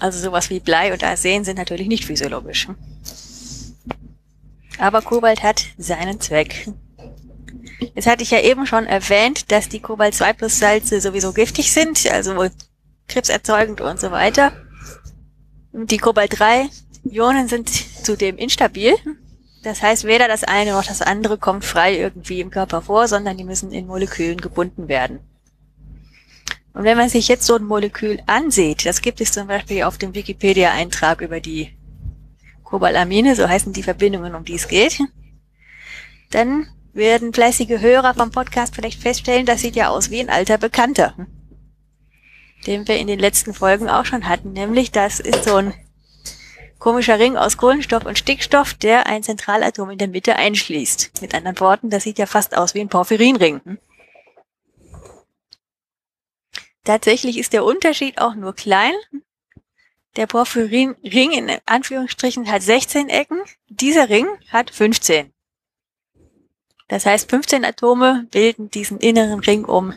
Also 0.00 0.18
sowas 0.18 0.50
wie 0.50 0.60
Blei 0.60 0.92
und 0.92 1.02
Arsen 1.02 1.44
sind 1.44 1.58
natürlich 1.58 1.88
nicht 1.88 2.04
physiologisch. 2.04 2.68
Aber 4.78 5.02
Kobalt 5.02 5.42
hat 5.42 5.64
seinen 5.76 6.20
Zweck. 6.20 6.68
Jetzt 7.94 8.06
hatte 8.06 8.22
ich 8.22 8.30
ja 8.30 8.40
eben 8.40 8.66
schon 8.66 8.86
erwähnt, 8.86 9.50
dass 9.50 9.68
die 9.68 9.80
Kobalt-2-Plus-Salze 9.80 11.00
sowieso 11.00 11.32
giftig 11.32 11.72
sind, 11.72 12.08
also 12.10 12.48
krebserzeugend 13.08 13.80
und 13.80 14.00
so 14.00 14.10
weiter. 14.10 14.52
Die 15.72 15.98
Kobalt-3-Ionen 15.98 17.48
sind 17.48 17.70
zudem 18.04 18.36
instabil. 18.36 18.94
Das 19.62 19.82
heißt, 19.82 20.04
weder 20.04 20.28
das 20.28 20.44
eine 20.44 20.72
noch 20.72 20.84
das 20.84 21.02
andere 21.02 21.38
kommt 21.38 21.64
frei 21.64 21.98
irgendwie 21.98 22.40
im 22.40 22.50
Körper 22.50 22.82
vor, 22.82 23.08
sondern 23.08 23.36
die 23.36 23.44
müssen 23.44 23.72
in 23.72 23.86
Molekülen 23.86 24.40
gebunden 24.40 24.88
werden. 24.88 25.20
Und 26.78 26.84
wenn 26.84 26.96
man 26.96 27.08
sich 27.08 27.26
jetzt 27.26 27.44
so 27.44 27.56
ein 27.56 27.64
Molekül 27.64 28.20
ansieht, 28.26 28.86
das 28.86 29.02
gibt 29.02 29.20
es 29.20 29.32
zum 29.32 29.48
Beispiel 29.48 29.82
auf 29.82 29.98
dem 29.98 30.14
Wikipedia-Eintrag 30.14 31.22
über 31.22 31.40
die 31.40 31.76
Kobalamine, 32.62 33.34
so 33.34 33.48
heißen 33.48 33.72
die 33.72 33.82
Verbindungen, 33.82 34.36
um 34.36 34.44
die 34.44 34.54
es 34.54 34.68
geht, 34.68 35.00
dann 36.30 36.68
werden 36.92 37.34
fleißige 37.34 37.80
Hörer 37.80 38.14
vom 38.14 38.30
Podcast 38.30 38.76
vielleicht 38.76 39.02
feststellen, 39.02 39.44
das 39.44 39.60
sieht 39.60 39.74
ja 39.74 39.88
aus 39.88 40.12
wie 40.12 40.20
ein 40.20 40.30
alter 40.30 40.56
Bekannter, 40.56 41.14
den 42.68 42.86
wir 42.86 42.98
in 42.98 43.08
den 43.08 43.18
letzten 43.18 43.54
Folgen 43.54 43.90
auch 43.90 44.04
schon 44.04 44.28
hatten, 44.28 44.52
nämlich 44.52 44.92
das 44.92 45.18
ist 45.18 45.42
so 45.42 45.56
ein 45.56 45.74
komischer 46.78 47.18
Ring 47.18 47.36
aus 47.36 47.56
Kohlenstoff 47.56 48.06
und 48.06 48.18
Stickstoff, 48.18 48.74
der 48.74 49.08
ein 49.08 49.24
Zentralatom 49.24 49.90
in 49.90 49.98
der 49.98 50.06
Mitte 50.06 50.36
einschließt. 50.36 51.22
Mit 51.22 51.34
anderen 51.34 51.58
Worten, 51.58 51.90
das 51.90 52.04
sieht 52.04 52.20
ja 52.20 52.26
fast 52.26 52.56
aus 52.56 52.74
wie 52.74 52.80
ein 52.82 52.88
Porphyrinring. 52.88 53.78
Tatsächlich 56.88 57.36
ist 57.36 57.52
der 57.52 57.66
Unterschied 57.66 58.18
auch 58.18 58.34
nur 58.34 58.54
klein. 58.54 58.94
Der 60.16 60.26
Porphyrinring 60.26 61.32
in 61.32 61.58
Anführungsstrichen 61.66 62.50
hat 62.50 62.62
16 62.62 63.10
Ecken, 63.10 63.42
dieser 63.68 64.08
Ring 64.08 64.26
hat 64.48 64.70
15. 64.70 65.30
Das 66.88 67.04
heißt, 67.04 67.28
15 67.28 67.66
Atome 67.66 68.26
bilden 68.30 68.70
diesen 68.70 69.00
inneren 69.00 69.40
Ring 69.40 69.66
um 69.66 69.92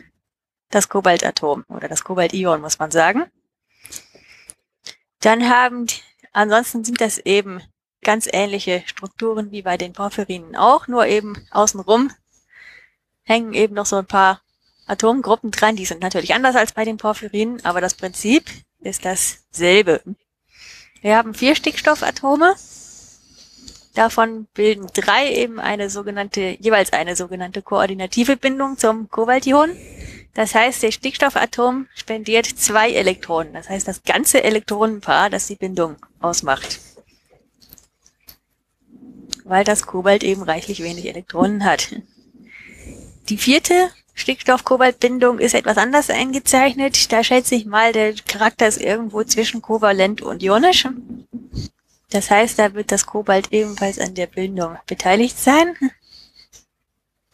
das 0.69 0.89
Kobaltatom 0.89 1.63
oder 1.69 1.87
das 1.87 2.03
Kobaltion, 2.03 2.59
muss 2.59 2.77
man 2.77 2.91
sagen. 2.91 3.23
Dann 5.21 5.47
haben, 5.47 5.87
ansonsten 6.33 6.83
sind 6.83 6.99
das 6.99 7.19
eben 7.19 7.61
ganz 8.01 8.27
ähnliche 8.29 8.83
Strukturen 8.85 9.51
wie 9.51 9.61
bei 9.61 9.77
den 9.77 9.93
Porphyrinen 9.93 10.57
auch, 10.57 10.89
nur 10.89 11.07
eben 11.07 11.47
außenrum 11.51 12.11
hängen 13.23 13.53
eben 13.53 13.75
noch 13.75 13.85
so 13.85 13.95
ein 13.95 14.07
paar 14.07 14.41
Atomgruppen 14.91 15.51
dran. 15.51 15.75
Die 15.75 15.85
sind 15.85 16.01
natürlich 16.01 16.33
anders 16.33 16.55
als 16.55 16.73
bei 16.73 16.85
den 16.85 16.97
Porphyrinen, 16.97 17.63
aber 17.63 17.81
das 17.81 17.93
Prinzip 17.93 18.43
ist 18.81 19.05
dasselbe. 19.05 20.01
Wir 21.01 21.15
haben 21.15 21.33
vier 21.33 21.55
Stickstoffatome. 21.55 22.55
Davon 23.93 24.47
bilden 24.53 24.87
drei 24.93 25.33
eben 25.33 25.59
eine 25.59 25.89
sogenannte, 25.89 26.57
jeweils 26.59 26.93
eine 26.93 27.15
sogenannte 27.15 27.61
koordinative 27.61 28.37
Bindung 28.37 28.77
zum 28.77 29.09
Kobaltion. 29.09 29.75
Das 30.33 30.55
heißt, 30.55 30.83
der 30.83 30.91
Stickstoffatom 30.91 31.87
spendiert 31.93 32.45
zwei 32.45 32.91
Elektronen. 32.91 33.53
Das 33.53 33.69
heißt, 33.69 33.87
das 33.87 34.03
ganze 34.03 34.43
Elektronenpaar, 34.43 35.29
das 35.29 35.47
die 35.47 35.55
Bindung 35.55 35.97
ausmacht. 36.21 36.79
Weil 39.43 39.65
das 39.65 39.85
Kobalt 39.85 40.23
eben 40.23 40.43
reichlich 40.43 40.81
wenig 40.81 41.05
Elektronen 41.05 41.65
hat. 41.65 41.93
Die 43.27 43.37
vierte 43.37 43.89
Stickstoff-Kobalt-Bindung 44.21 45.39
ist 45.39 45.53
etwas 45.53 45.77
anders 45.77 46.09
eingezeichnet. 46.09 47.11
Da 47.11 47.23
schätze 47.23 47.55
ich 47.55 47.65
mal, 47.65 47.91
der 47.91 48.13
Charakter 48.13 48.67
ist 48.67 48.79
irgendwo 48.79 49.23
zwischen 49.23 49.61
kovalent 49.61 50.21
und 50.21 50.41
ionisch. 50.41 50.87
Das 52.09 52.29
heißt, 52.29 52.59
da 52.59 52.73
wird 52.73 52.91
das 52.91 53.05
Kobalt 53.05 53.51
ebenfalls 53.51 53.99
an 53.99 54.15
der 54.15 54.27
Bindung 54.27 54.77
beteiligt 54.85 55.37
sein. 55.39 55.75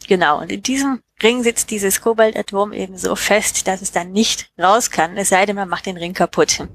Genau, 0.06 0.40
und 0.40 0.50
in 0.50 0.62
diesem 0.62 1.02
Ring 1.22 1.42
sitzt 1.42 1.70
dieses 1.70 2.00
Kobaltatom 2.00 2.72
eben 2.72 2.96
so 2.96 3.14
fest, 3.16 3.66
dass 3.66 3.82
es 3.82 3.92
dann 3.92 4.12
nicht 4.12 4.50
raus 4.58 4.90
kann, 4.90 5.16
es 5.16 5.28
sei 5.28 5.44
denn, 5.44 5.56
man 5.56 5.68
macht 5.68 5.86
den 5.86 5.96
Ring 5.96 6.14
kaputt. 6.14 6.66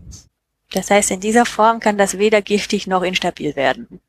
Das 0.71 0.91
heißt, 0.91 1.11
in 1.11 1.21
dieser 1.21 1.45
Form 1.45 1.79
kann 1.79 1.97
das 1.97 2.17
weder 2.17 2.41
giftig 2.41 2.87
noch 2.87 3.03
instabil 3.03 3.55
werden. 3.55 4.01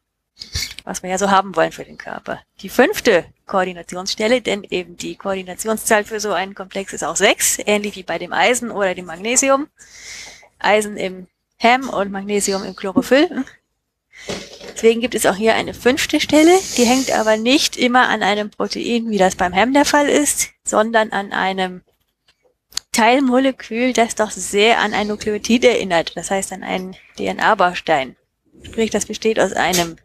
Was 0.85 1.03
wir 1.03 1.11
ja 1.11 1.19
so 1.19 1.31
haben 1.31 1.55
wollen 1.57 1.73
für 1.73 1.85
den 1.85 1.99
Körper. 1.99 2.41
Die 2.61 2.69
fünfte 2.69 3.25
Koordinationsstelle, 3.47 4.41
denn 4.41 4.65
eben 4.65 4.97
die 4.97 5.17
Koordinationszahl 5.17 6.05
für 6.05 6.21
so 6.21 6.33
einen 6.33 6.55
Komplex 6.55 6.93
ist 6.93 7.05
auch 7.05 7.17
sechs, 7.17 7.59
ähnlich 7.65 7.97
wie 7.97 8.03
bei 8.03 8.19
dem 8.19 8.33
Eisen 8.33 8.71
oder 8.71 8.95
dem 8.95 9.07
Magnesium. 9.07 9.69
Eisen 10.59 10.97
im 10.97 11.27
Hem 11.57 11.89
und 11.89 12.11
Magnesium 12.11 12.65
im 12.65 12.75
Chlorophyll. 12.75 13.45
Deswegen 14.75 15.01
gibt 15.01 15.15
es 15.15 15.27
auch 15.27 15.37
hier 15.37 15.55
eine 15.55 15.75
fünfte 15.75 16.21
Stelle, 16.21 16.53
die 16.77 16.85
hängt 16.85 17.13
aber 17.13 17.37
nicht 17.37 17.77
immer 17.77 18.09
an 18.09 18.23
einem 18.23 18.51
Protein, 18.51 19.09
wie 19.11 19.19
das 19.19 19.37
beim 19.37 19.53
Hem 19.53 19.73
der 19.73 19.85
Fall 19.85 20.09
ist, 20.09 20.51
sondern 20.65 21.11
an 21.11 21.33
einem 21.33 21.83
Teilmolekül, 22.93 23.93
das 23.93 24.15
doch 24.15 24.31
sehr 24.31 24.79
an 24.81 24.95
ein 24.95 25.09
Nukleotid 25.09 25.65
erinnert, 25.65 26.17
das 26.17 26.31
heißt 26.31 26.53
an 26.53 26.63
einen 26.63 26.97
DNA-Baustein. 27.19 28.17
Sprich, 28.63 28.91
das 28.91 29.07
besteht 29.07 29.39
aus 29.41 29.53
einem 29.53 29.97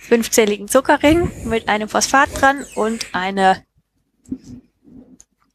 fünfzelligen 0.00 0.68
Zuckerring 0.68 1.30
mit 1.44 1.68
einem 1.68 1.88
Phosphat 1.88 2.40
dran 2.40 2.64
und 2.74 3.06
einer 3.12 3.62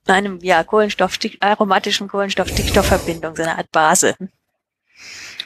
einem 0.07 0.39
ja 0.41 0.63
Kohlenstoff 0.63 1.17
aromatischen 1.39 2.07
Kohlenstoff-Stickstoffverbindung, 2.07 3.35
so 3.35 3.43
eine 3.43 3.57
Art 3.57 3.71
Base. 3.71 4.15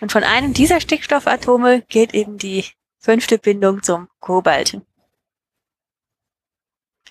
Und 0.02 0.12
von 0.12 0.24
einem 0.24 0.54
dieser 0.54 0.82
Stickstoffatome 0.82 1.82
geht 1.84 2.14
eben 2.14 2.38
die 2.38 2.66
fünfte 2.98 3.38
Bindung 3.38 3.84
zum 3.84 4.08
Kobalt. 4.20 4.80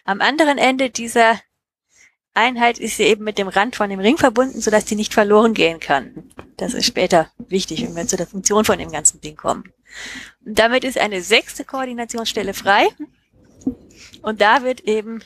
Am 0.04 0.20
anderen 0.20 0.58
Ende 0.58 0.90
dieser 0.90 1.40
Einheit 2.38 2.78
ist 2.78 2.96
sie 2.96 3.02
eben 3.02 3.24
mit 3.24 3.36
dem 3.36 3.48
Rand 3.48 3.76
von 3.76 3.90
dem 3.90 4.00
Ring 4.00 4.16
verbunden, 4.16 4.60
sodass 4.60 4.84
die 4.84 4.94
nicht 4.94 5.12
verloren 5.12 5.54
gehen 5.54 5.80
kann. 5.80 6.30
Das 6.56 6.72
ist 6.72 6.86
später 6.86 7.30
wichtig, 7.48 7.82
wenn 7.82 7.96
wir 7.96 8.06
zu 8.06 8.16
der 8.16 8.26
Funktion 8.26 8.64
von 8.64 8.78
dem 8.78 8.92
ganzen 8.92 9.20
Ding 9.20 9.36
kommen. 9.36 9.64
Und 10.44 10.58
damit 10.58 10.84
ist 10.84 10.98
eine 10.98 11.20
sechste 11.20 11.64
Koordinationsstelle 11.64 12.54
frei. 12.54 12.88
Und 14.22 14.40
da 14.40 14.62
wird 14.62 14.80
eben 14.82 15.22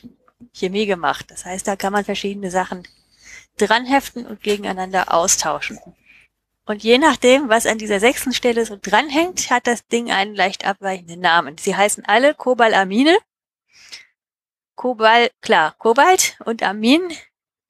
Chemie 0.55 0.87
gemacht. 0.87 1.27
Das 1.29 1.45
heißt, 1.45 1.69
da 1.69 1.77
kann 1.77 1.93
man 1.93 2.05
verschiedene 2.05 2.51
Sachen 2.51 2.89
dranheften 3.59 4.27
und 4.27 4.43
gegeneinander 4.43 5.13
austauschen. 5.13 5.79
Und 6.65 6.83
je 6.83 6.99
nachdem, 6.99 7.49
was 7.49 7.67
an 7.67 7.79
dieser 7.79 8.01
sechsten 8.01 8.33
Stelle 8.33 8.65
so 8.65 8.79
dranhängt, 8.81 9.51
hat 9.51 9.67
das 9.67 9.87
Ding 9.87 10.11
einen 10.11 10.35
leicht 10.35 10.65
abweichenden 10.65 11.21
Namen. 11.21 11.59
Sie 11.59 11.77
heißen 11.77 12.05
alle 12.07 12.35
Kobalamine. 12.35 13.17
Kobalt, 14.83 15.31
klar, 15.43 15.77
Kobalt 15.79 16.37
und 16.45 16.65
Amin 16.65 17.13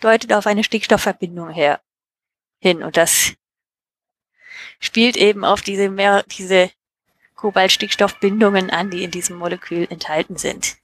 deutet 0.00 0.32
auf 0.32 0.47
eine 0.47 0.65
Stickstoffverbindung 0.65 1.50
her, 1.50 1.82
hin. 2.58 2.82
Und 2.82 2.97
das 2.97 3.34
spielt 4.81 5.18
eben 5.18 5.44
auf 5.44 5.60
diese, 5.60 5.91
mehr, 5.91 6.23
diese 6.23 6.70
Kobalt-Stickstoffbindungen 7.34 8.70
an, 8.70 8.91
die 8.91 9.05
in 9.05 9.10
diesem 9.10 9.36
Molekül 9.36 9.86
enthalten 9.91 10.39
sind. 10.39 10.78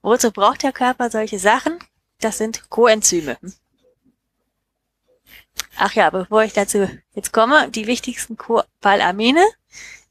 Wozu 0.00 0.32
braucht 0.32 0.62
der 0.62 0.72
Körper 0.72 1.10
solche 1.10 1.38
Sachen? 1.38 1.78
Das 2.20 2.38
sind 2.38 2.70
Coenzyme. 2.70 3.36
Ach 5.76 5.92
ja, 5.92 6.08
bevor 6.08 6.44
ich 6.44 6.54
dazu 6.54 6.88
jetzt 7.12 7.30
komme, 7.30 7.68
die 7.68 7.86
wichtigsten 7.86 8.38
Cobalamine 8.38 9.44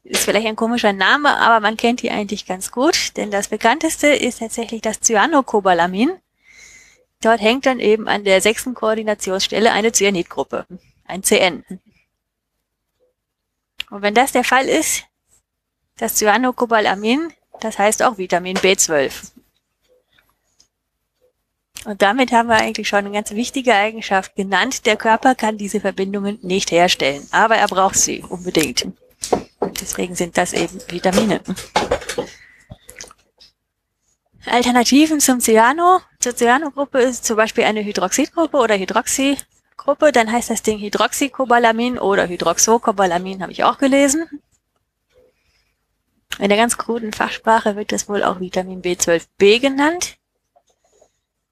ist 0.04 0.24
vielleicht 0.24 0.46
ein 0.46 0.56
komischer 0.56 0.92
Name, 0.92 1.36
aber 1.38 1.60
man 1.60 1.76
kennt 1.76 2.02
die 2.02 2.10
eigentlich 2.10 2.46
ganz 2.46 2.70
gut, 2.70 3.16
denn 3.16 3.30
das 3.30 3.48
bekannteste 3.48 4.08
ist 4.08 4.38
tatsächlich 4.40 4.82
das 4.82 5.00
Cyanocobalamin. 5.00 6.12
Dort 7.22 7.40
hängt 7.40 7.64
dann 7.64 7.80
eben 7.80 8.06
an 8.06 8.22
der 8.22 8.42
sechsten 8.42 8.74
Koordinationsstelle 8.74 9.72
eine 9.72 9.92
Cyanidgruppe, 9.92 10.66
ein 11.06 11.22
CN. 11.22 11.64
Und 13.90 14.02
wenn 14.02 14.14
das 14.14 14.32
der 14.32 14.44
Fall 14.44 14.68
ist, 14.68 15.04
das 15.96 16.16
Cyanocobalamin, 16.16 17.32
das 17.60 17.78
heißt 17.78 18.02
auch 18.02 18.18
Vitamin 18.18 18.58
B12. 18.58 19.30
Und 21.86 22.02
damit 22.02 22.32
haben 22.32 22.48
wir 22.48 22.56
eigentlich 22.56 22.88
schon 22.88 23.00
eine 23.00 23.12
ganz 23.12 23.30
wichtige 23.30 23.74
Eigenschaft 23.74 24.34
genannt. 24.36 24.84
Der 24.84 24.96
Körper 24.96 25.34
kann 25.34 25.56
diese 25.56 25.80
Verbindungen 25.80 26.38
nicht 26.42 26.70
herstellen, 26.72 27.26
aber 27.30 27.56
er 27.56 27.68
braucht 27.68 27.96
sie 27.96 28.22
unbedingt. 28.22 28.86
Deswegen 29.80 30.14
sind 30.14 30.36
das 30.36 30.52
eben 30.52 30.80
Vitamine. 30.88 31.40
Alternativen 34.46 35.20
zum 35.20 35.40
Cyano. 35.40 36.00
Zur 36.20 36.36
Cyanogruppe 36.36 37.00
ist 37.00 37.24
zum 37.24 37.36
Beispiel 37.36 37.64
eine 37.64 37.84
Hydroxidgruppe 37.84 38.56
oder 38.58 38.76
Hydroxygruppe. 38.76 40.12
Dann 40.12 40.30
heißt 40.30 40.50
das 40.50 40.62
Ding 40.62 40.78
Hydroxycobalamin 40.78 41.98
oder 41.98 42.28
Hydroxocobalamin, 42.28 43.42
habe 43.42 43.52
ich 43.52 43.64
auch 43.64 43.78
gelesen. 43.78 44.28
In 46.38 46.48
der 46.48 46.58
ganz 46.58 46.76
kruden 46.76 47.12
Fachsprache 47.12 47.76
wird 47.76 47.92
das 47.92 48.08
wohl 48.08 48.24
auch 48.24 48.40
Vitamin 48.40 48.82
B12b 48.82 49.60
genannt. 49.60 50.16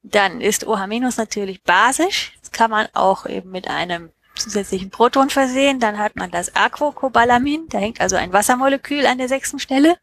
Dann 0.02 0.40
ist 0.40 0.66
OH- 0.66 1.16
natürlich 1.16 1.62
basisch. 1.62 2.32
Das 2.40 2.50
kann 2.50 2.70
man 2.70 2.88
auch 2.92 3.26
eben 3.26 3.50
mit 3.50 3.68
einem 3.68 4.10
zusätzlichen 4.36 4.90
Proton 4.90 5.30
versehen. 5.30 5.80
Dann 5.80 5.98
hat 5.98 6.16
man 6.16 6.30
das 6.30 6.54
Aquocobalamin. 6.54 7.68
Da 7.68 7.78
hängt 7.78 8.00
also 8.00 8.16
ein 8.16 8.32
Wassermolekül 8.32 9.06
an 9.06 9.18
der 9.18 9.28
sechsten 9.28 9.58
Stelle. 9.58 9.96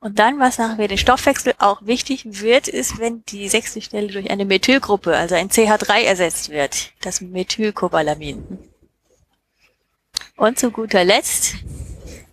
Und 0.00 0.18
dann, 0.18 0.40
was 0.40 0.58
nachher 0.58 0.88
den 0.88 0.98
Stoffwechsel 0.98 1.54
auch 1.58 1.86
wichtig 1.86 2.24
wird, 2.42 2.66
ist, 2.66 2.98
wenn 2.98 3.22
die 3.26 3.48
sechste 3.48 3.80
Stelle 3.80 4.08
durch 4.08 4.30
eine 4.30 4.44
Methylgruppe, 4.44 5.16
also 5.16 5.36
ein 5.36 5.48
CH3 5.48 6.02
ersetzt 6.02 6.50
wird. 6.50 6.90
Das 7.02 7.20
Methylcobalamin. 7.20 8.58
Und 10.36 10.58
zu 10.58 10.72
guter 10.72 11.04
Letzt 11.04 11.54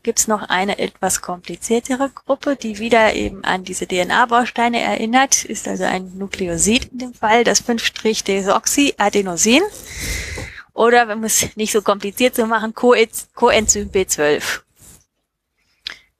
gibt's 0.01 0.27
noch 0.27 0.49
eine 0.49 0.80
etwas 0.80 1.22
kompliziertere 1.22 2.09
Gruppe, 2.09 2.56
die 2.56 2.80
wieder 2.80 3.14
eben 3.14 3.43
an 3.43 3.64
diese 3.64 3.85
DNA-Bausteine 3.85 4.80
erinnert, 4.80 5.45
ist 5.45 5.67
also 5.67 5.83
ein 5.83 6.17
Nukleosid 6.17 6.85
in 6.91 6.98
dem 6.98 7.14
Fall, 7.14 7.43
das 7.43 7.64
5-Desoxyadenosin. 7.64 9.61
Oder, 10.80 11.09
wir 11.19 11.27
es 11.27 11.45
nicht 11.58 11.74
so 11.74 11.82
kompliziert 11.82 12.35
zu 12.35 12.45
machen, 12.45 12.74
Coenzym 12.74 13.91
B12. 13.91 14.61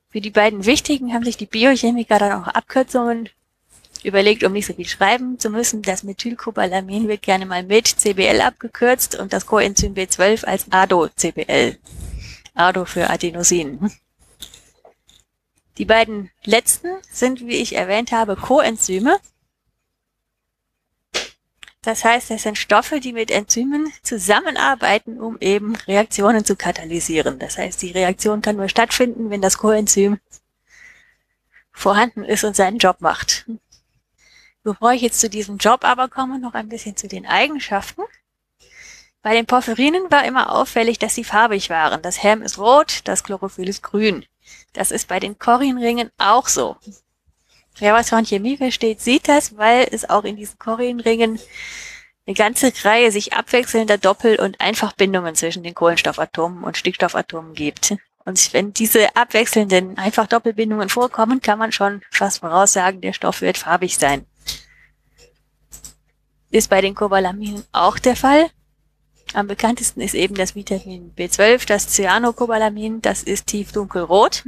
Für 0.10 0.20
die 0.20 0.32
beiden 0.32 0.66
wichtigen 0.66 1.14
haben 1.14 1.24
sich 1.24 1.38
die 1.38 1.46
Biochemiker 1.46 2.20
dann 2.20 2.44
auch 2.44 2.48
Abkürzungen 2.48 3.30
überlegt, 4.04 4.44
um 4.44 4.52
nicht 4.52 4.66
so 4.66 4.74
viel 4.74 4.86
schreiben 4.86 5.40
zu 5.40 5.50
müssen. 5.50 5.82
Das 5.82 6.04
Methylcobalamin 6.04 7.08
wird 7.08 7.22
gerne 7.22 7.46
mal 7.46 7.64
mit 7.64 7.88
CBL 7.88 8.42
abgekürzt 8.42 9.18
und 9.18 9.32
das 9.32 9.46
Coenzym 9.46 9.94
B12 9.94 10.44
als 10.44 10.66
ADO-CBL. 10.70 11.78
ADO 12.54 12.84
für 12.84 13.10
Adenosin. 13.10 13.90
Die 15.78 15.86
beiden 15.86 16.32
letzten 16.44 16.90
sind, 17.10 17.48
wie 17.48 17.56
ich 17.56 17.76
erwähnt 17.76 18.12
habe, 18.12 18.36
Coenzyme. 18.36 19.20
Das 21.82 22.03
heißt, 22.03 22.32
es 22.32 22.43
sind 22.43 22.58
Stoffe, 22.58 22.99
die 22.99 23.14
mit 23.14 23.32
Enzymen 23.32 23.91
zusammenarbeiten, 24.03 25.22
um 25.22 25.38
eben 25.40 25.75
Reaktionen 25.75 26.43
zu 26.43 26.58
katalysieren. 26.58 27.40
Das 27.40 27.58
heißt, 27.58 27.82
die 27.82 27.91
Reaktion 27.91 28.41
kann 28.41 28.58
nur 28.58 28.67
stattfinden, 28.67 29.30
wenn 29.30 29.41
das 29.41 29.58
Coenzym 29.58 30.19
vorhanden 31.72 32.25
ist 32.25 32.43
und 32.43 32.56
seinen 32.56 32.80
Job 32.80 32.98
macht. 32.99 33.45
Bevor 34.64 34.91
ich 34.91 35.01
jetzt 35.01 35.22
zu 35.22 35.30
diesem 35.30 35.58
Job 35.58 35.85
aber 35.85 36.09
komme, 36.09 36.38
noch 36.38 36.53
ein 36.53 36.67
bisschen 36.67 36.98
zu 36.98 37.08
den 37.08 37.25
Eigenschaften. 37.25 38.03
Bei 39.22 39.33
den 39.33 39.45
Porphyrinen 39.45 40.11
war 40.11 40.25
immer 40.25 40.51
auffällig, 40.53 40.99
dass 40.99 41.16
sie 41.16 41.24
farbig 41.24 41.69
waren. 41.69 42.01
Das 42.01 42.22
Hem 42.24 42.41
ist 42.41 42.58
rot, 42.58 43.01
das 43.06 43.24
Chlorophyll 43.24 43.69
ist 43.69 43.83
grün. 43.83 44.25
Das 44.74 44.91
ist 44.91 45.08
bei 45.08 45.19
den 45.22 45.40
Korinringen 45.40 46.11
auch 46.17 46.49
so. 46.49 46.75
Wer 47.80 47.93
was 47.93 48.09
von 48.09 48.25
Chemie 48.25 48.58
versteht, 48.58 49.01
sieht 49.01 49.27
das, 49.27 49.58
weil 49.58 49.88
es 49.91 50.09
auch 50.09 50.25
in 50.25 50.35
diesen 50.35 50.59
Korinringen 50.59 51.40
eine 52.27 52.35
ganze 52.35 52.72
Reihe 52.83 53.11
sich 53.11 53.33
abwechselnder 53.33 53.98
Doppel- 53.98 54.40
und 54.40 54.59
Einfachbindungen 54.61 55.33
zwischen 55.35 55.64
den 55.64 55.74
Kohlenstoffatomen 55.74 56.64
und 56.64 56.77
Stickstoffatomen 56.77 57.53
gibt. 57.53 57.95
Und 58.25 58.53
wenn 58.53 58.74
diese 58.74 59.16
abwechselnden 59.16 59.98
Einfachdoppelbindungen 59.98 60.90
vorkommen, 60.90 61.41
kann 61.41 61.58
man 61.58 61.72
schon 61.72 62.01
fast 62.11 62.40
voraussagen, 62.40 63.01
der 63.01 63.14
Stoff 63.14 63.41
wird 63.41 63.58
farbig 63.58 63.98
sein. 63.98 64.25
Ist 66.51 66.69
bei 66.69 66.82
den 66.82 66.95
Cobalaminen 66.95 67.64
auch 67.72 67.98
der 67.98 68.16
Fall. 68.16 68.49
Am 69.33 69.48
bekanntesten 69.48 70.01
ist 70.01 70.16
eben 70.16 70.35
das 70.35 70.56
Vitamin 70.56 71.14
B12, 71.16 71.66
das 71.66 71.88
Cyanocobalamin, 71.88 73.01
das 73.01 73.24
ist 73.24 73.48
tiefdunkelrot. 73.48 74.43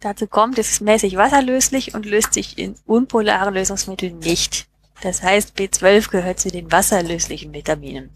Dazu 0.00 0.26
kommt, 0.26 0.58
es 0.58 0.72
ist 0.72 0.80
mäßig 0.80 1.16
wasserlöslich 1.16 1.94
und 1.94 2.06
löst 2.06 2.32
sich 2.32 2.56
in 2.56 2.74
unpolaren 2.86 3.52
Lösungsmitteln 3.52 4.18
nicht. 4.18 4.66
Das 5.02 5.22
heißt, 5.22 5.58
B12 5.58 6.10
gehört 6.10 6.40
zu 6.40 6.50
den 6.50 6.72
wasserlöslichen 6.72 7.52
Vitaminen. 7.52 8.10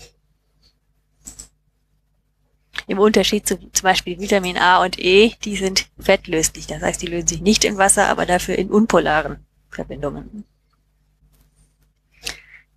Im 2.87 2.99
Unterschied 2.99 3.47
zu 3.47 3.59
zum 3.71 3.83
Beispiel 3.83 4.19
Vitamin 4.19 4.59
A 4.59 4.83
und 4.83 4.99
E, 4.99 5.33
die 5.45 5.57
sind 5.57 5.89
fettlöslich. 5.99 6.67
Das 6.67 6.83
heißt, 6.83 7.01
die 7.03 7.07
lösen 7.07 7.29
sich 7.29 7.41
nicht 7.41 7.65
in 7.65 7.79
Wasser, 7.79 8.09
aber 8.09 8.27
dafür 8.27 8.57
in 8.57 8.71
unpolaren 8.71 9.45
Verbindungen. 9.71 10.45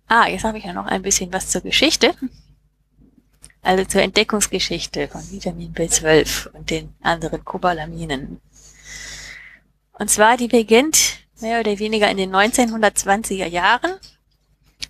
Ah, 0.06 0.26
jetzt 0.26 0.44
habe 0.44 0.58
ich 0.58 0.64
ja 0.64 0.72
noch 0.72 0.86
ein 0.86 1.02
bisschen 1.02 1.32
was 1.32 1.48
zur 1.50 1.60
Geschichte. 1.60 2.14
Also 3.60 3.84
zur 3.84 4.02
Entdeckungsgeschichte 4.02 5.08
von 5.08 5.20
Vitamin 5.30 5.74
B12 5.74 6.48
und 6.52 6.70
den 6.70 6.94
anderen 7.02 7.44
Cobalaminen. 7.44 8.40
Und 9.98 10.10
zwar, 10.10 10.36
die 10.36 10.48
beginnt 10.48 11.18
mehr 11.40 11.60
oder 11.60 11.78
weniger 11.78 12.10
in 12.10 12.16
den 12.16 12.34
1920er 12.34 13.46
Jahren. 13.46 13.92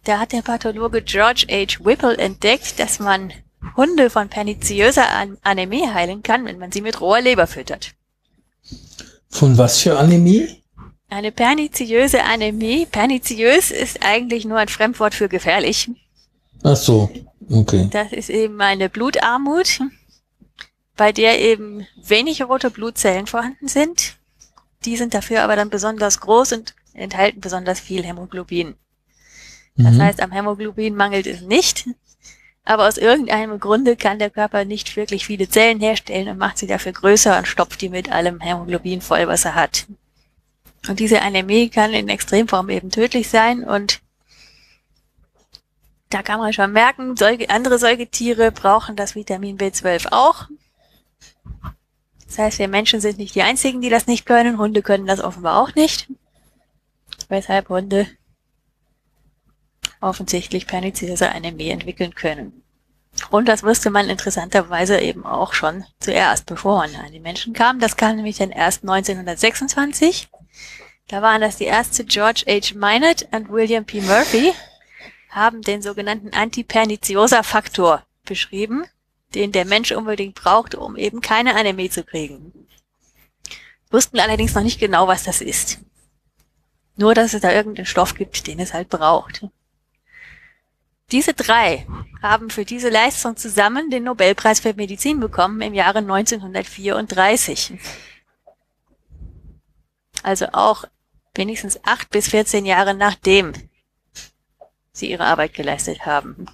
Da 0.05 0.19
hat 0.19 0.33
der 0.33 0.43
Pathologe 0.43 1.03
George 1.03 1.47
H. 1.51 1.85
Whipple 1.85 2.17
entdeckt, 2.17 2.79
dass 2.79 2.99
man 2.99 3.33
Hunde 3.77 4.11
von 4.11 4.29
perniziöser 4.29 5.05
Anämie 5.43 5.89
heilen 5.89 6.23
kann, 6.23 6.45
wenn 6.45 6.59
man 6.59 6.73
sie 6.73 6.81
mit 6.81 7.01
roher 7.01 7.21
Leber 7.21 7.47
füttert. 7.47 7.95
Von 9.29 9.59
was 9.59 9.81
für 9.81 9.99
Anämie? 9.99 10.63
Eine 11.11 11.33
perniziöse 11.33 12.23
Anämie. 12.25 12.87
Perniziös 12.87 13.71
ist 13.71 14.03
eigentlich 14.03 14.45
nur 14.45 14.59
ein 14.59 14.69
Fremdwort 14.69 15.15
für 15.15 15.29
gefährlich. 15.29 15.91
Ach 16.63 16.77
so, 16.77 17.11
okay. 17.51 17.89
Das 17.91 18.13
ist 18.13 18.31
eben 18.31 18.61
eine 18.61 18.89
Blutarmut, 18.89 19.81
bei 20.97 21.13
der 21.13 21.41
eben 21.41 21.87
wenig 22.03 22.43
rote 22.43 22.71
Blutzellen 22.71 23.27
vorhanden 23.27 23.69
sind. 23.69 24.18
Die 24.85 24.97
sind 24.97 25.15
dafür 25.15 25.43
aber 25.43 25.57
dann 25.57 25.71
besonders 25.71 26.21
groß 26.21 26.53
und 26.53 26.75
enthalten 26.93 27.41
besonders 27.41 27.81
viel 27.81 28.05
Hämoglobin. 28.05 28.75
Das 29.77 29.95
mhm. 29.95 30.03
heißt, 30.03 30.23
am 30.23 30.33
Hämoglobin 30.33 30.95
mangelt 30.95 31.27
es 31.27 31.41
nicht. 31.41 31.89
Aber 32.65 32.87
aus 32.87 32.99
irgendeinem 32.99 33.61
Grunde 33.61 33.97
kann 33.97 34.19
der 34.19 34.29
Körper 34.29 34.65
nicht 34.67 34.95
wirklich 34.97 35.25
viele 35.25 35.49
Zellen 35.49 35.81
herstellen 35.81 36.29
und 36.29 36.39
macht 36.39 36.59
sie 36.59 36.67
dafür 36.67 36.93
größer 36.93 37.39
und 37.39 37.49
stopft 37.49 37.81
die 37.81 37.89
mit 37.89 38.13
allem 38.13 38.41
Hämoglobin 38.41 39.01
voll, 39.01 39.27
was 39.27 39.47
er 39.47 39.55
hat. 39.55 39.87
Und 40.87 41.01
diese 41.01 41.23
Anämie 41.23 41.71
kann 41.71 41.95
in 41.95 42.09
Extremform 42.09 42.69
eben 42.69 42.91
tödlich 42.91 43.31
sein 43.31 43.65
und 43.65 44.01
da 46.11 46.23
kann 46.23 46.41
man 46.41 46.53
schon 46.53 46.73
merken, 46.73 47.17
Säuge, 47.17 47.51
andere 47.51 47.79
Säugetiere 47.79 48.51
brauchen 48.51 48.97
das 48.97 49.15
Vitamin 49.15 49.59
B12 49.59 50.09
auch. 50.11 50.49
Das 52.29 52.39
heißt, 52.39 52.59
wir 52.59 52.69
Menschen 52.69 53.01
sind 53.01 53.19
nicht 53.19 53.35
die 53.35 53.43
einzigen, 53.43 53.81
die 53.81 53.89
das 53.89 54.07
nicht 54.07 54.27
können. 54.27 54.59
Hunde 54.59 54.83
können 54.83 55.07
das 55.07 55.21
offenbar 55.21 55.61
auch 55.61 55.75
nicht. 55.75 56.09
Weshalb 57.29 57.69
Hunde 57.69 58.07
offensichtlich 60.01 60.67
perniziöse 60.67 61.31
Anämie 61.33 61.71
entwickeln 61.71 62.15
können. 62.15 62.63
Und 63.31 63.49
das 63.49 63.65
wusste 63.65 63.91
man 63.91 64.09
interessanterweise 64.09 65.01
eben 65.01 65.27
auch 65.27 65.53
schon 65.53 65.85
zuerst, 65.99 66.47
bevor 66.47 66.79
man 66.79 66.95
an 66.95 67.13
die 67.13 67.19
Menschen 67.19 67.53
kam. 67.53 67.81
Das 67.81 67.97
kam 67.97 68.17
nämlich 68.17 68.37
dann 68.37 68.51
erst 68.51 68.83
1926. 68.83 70.29
Da 71.09 71.23
waren 71.23 71.41
das 71.41 71.57
die 71.57 71.65
Ärzte 71.65 72.05
George 72.05 72.45
H. 72.47 72.75
Minot 72.75 73.27
und 73.33 73.51
William 73.51 73.85
P. 73.85 74.03
Murphy, 74.03 74.53
haben 75.31 75.63
den 75.63 75.83
sogenannten 75.83 76.31
Antiperniziosa-Faktor 76.33 78.05
beschrieben, 78.25 78.85
den 79.35 79.53
der 79.53 79.65
Mensch 79.65 79.93
unbedingt 79.93 80.35
braucht, 80.35 80.75
um 80.75 80.97
eben 80.97 81.21
keine 81.21 81.55
Anämie 81.55 81.91
zu 81.91 82.05
kriegen. 82.05 82.67
Wussten 83.91 84.21
allerdings 84.21 84.55
noch 84.55 84.63
nicht 84.63 84.81
genau, 84.81 85.09
was 85.09 85.25
das 85.25 85.41
ist. 85.41 85.79
Nur, 86.97 87.15
dass 87.15 87.35
es 87.35 87.41
da 87.41 87.53
irgendeinen 87.53 87.87
Stoff 87.87 88.15
gibt, 88.15 88.47
den 88.47 88.61
es 88.61 88.75
halt 88.75 88.89
braucht. 88.89 89.47
Diese 91.11 91.33
drei 91.33 91.87
haben 92.21 92.51
für 92.51 92.67
diese 92.67 92.91
Leistung 92.91 93.37
zusammen 93.37 93.89
den 93.91 94.05
Nobelpreis 94.05 94.61
für 94.61 94.75
Medizin 94.75 95.21
bekommen 95.21 95.63
im 95.63 95.73
Jahre 95.73 95.99
1934. 95.99 97.79
Also 100.23 100.47
auch 100.53 100.85
wenigstens 101.35 101.83
acht 101.85 102.11
bis 102.11 102.29
14 102.29 102.67
Jahre 102.67 102.93
nachdem 102.95 103.53
sie 104.93 105.11
ihre 105.11 105.25
Arbeit 105.25 105.55
geleistet 105.55 106.05
haben. 106.05 106.47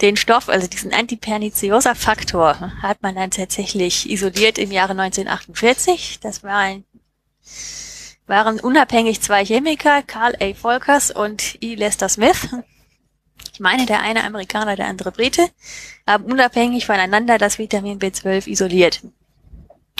Den 0.00 0.16
Stoff, 0.16 0.48
also 0.48 0.66
diesen 0.66 0.92
Antiperniziosa-Faktor, 0.92 2.72
hat 2.82 3.02
man 3.02 3.14
dann 3.14 3.30
tatsächlich 3.30 4.10
isoliert 4.10 4.58
im 4.58 4.70
Jahre 4.70 4.92
1948. 4.92 6.20
Das 6.20 6.42
war 6.42 6.58
ein, 6.58 6.84
waren 8.26 8.60
unabhängig 8.60 9.22
zwei 9.22 9.44
Chemiker, 9.44 10.02
Carl 10.02 10.36
A. 10.40 10.52
Volkers 10.54 11.10
und 11.10 11.56
E. 11.62 11.74
Lester 11.76 12.08
Smith 12.08 12.48
ich 13.56 13.60
meine, 13.60 13.86
der 13.86 14.02
eine 14.02 14.24
Amerikaner, 14.24 14.76
der 14.76 14.86
andere 14.86 15.12
Brite, 15.12 15.48
haben 16.06 16.24
unabhängig 16.24 16.84
voneinander 16.84 17.38
das 17.38 17.58
Vitamin 17.58 17.98
B12 17.98 18.48
isoliert. 18.48 19.00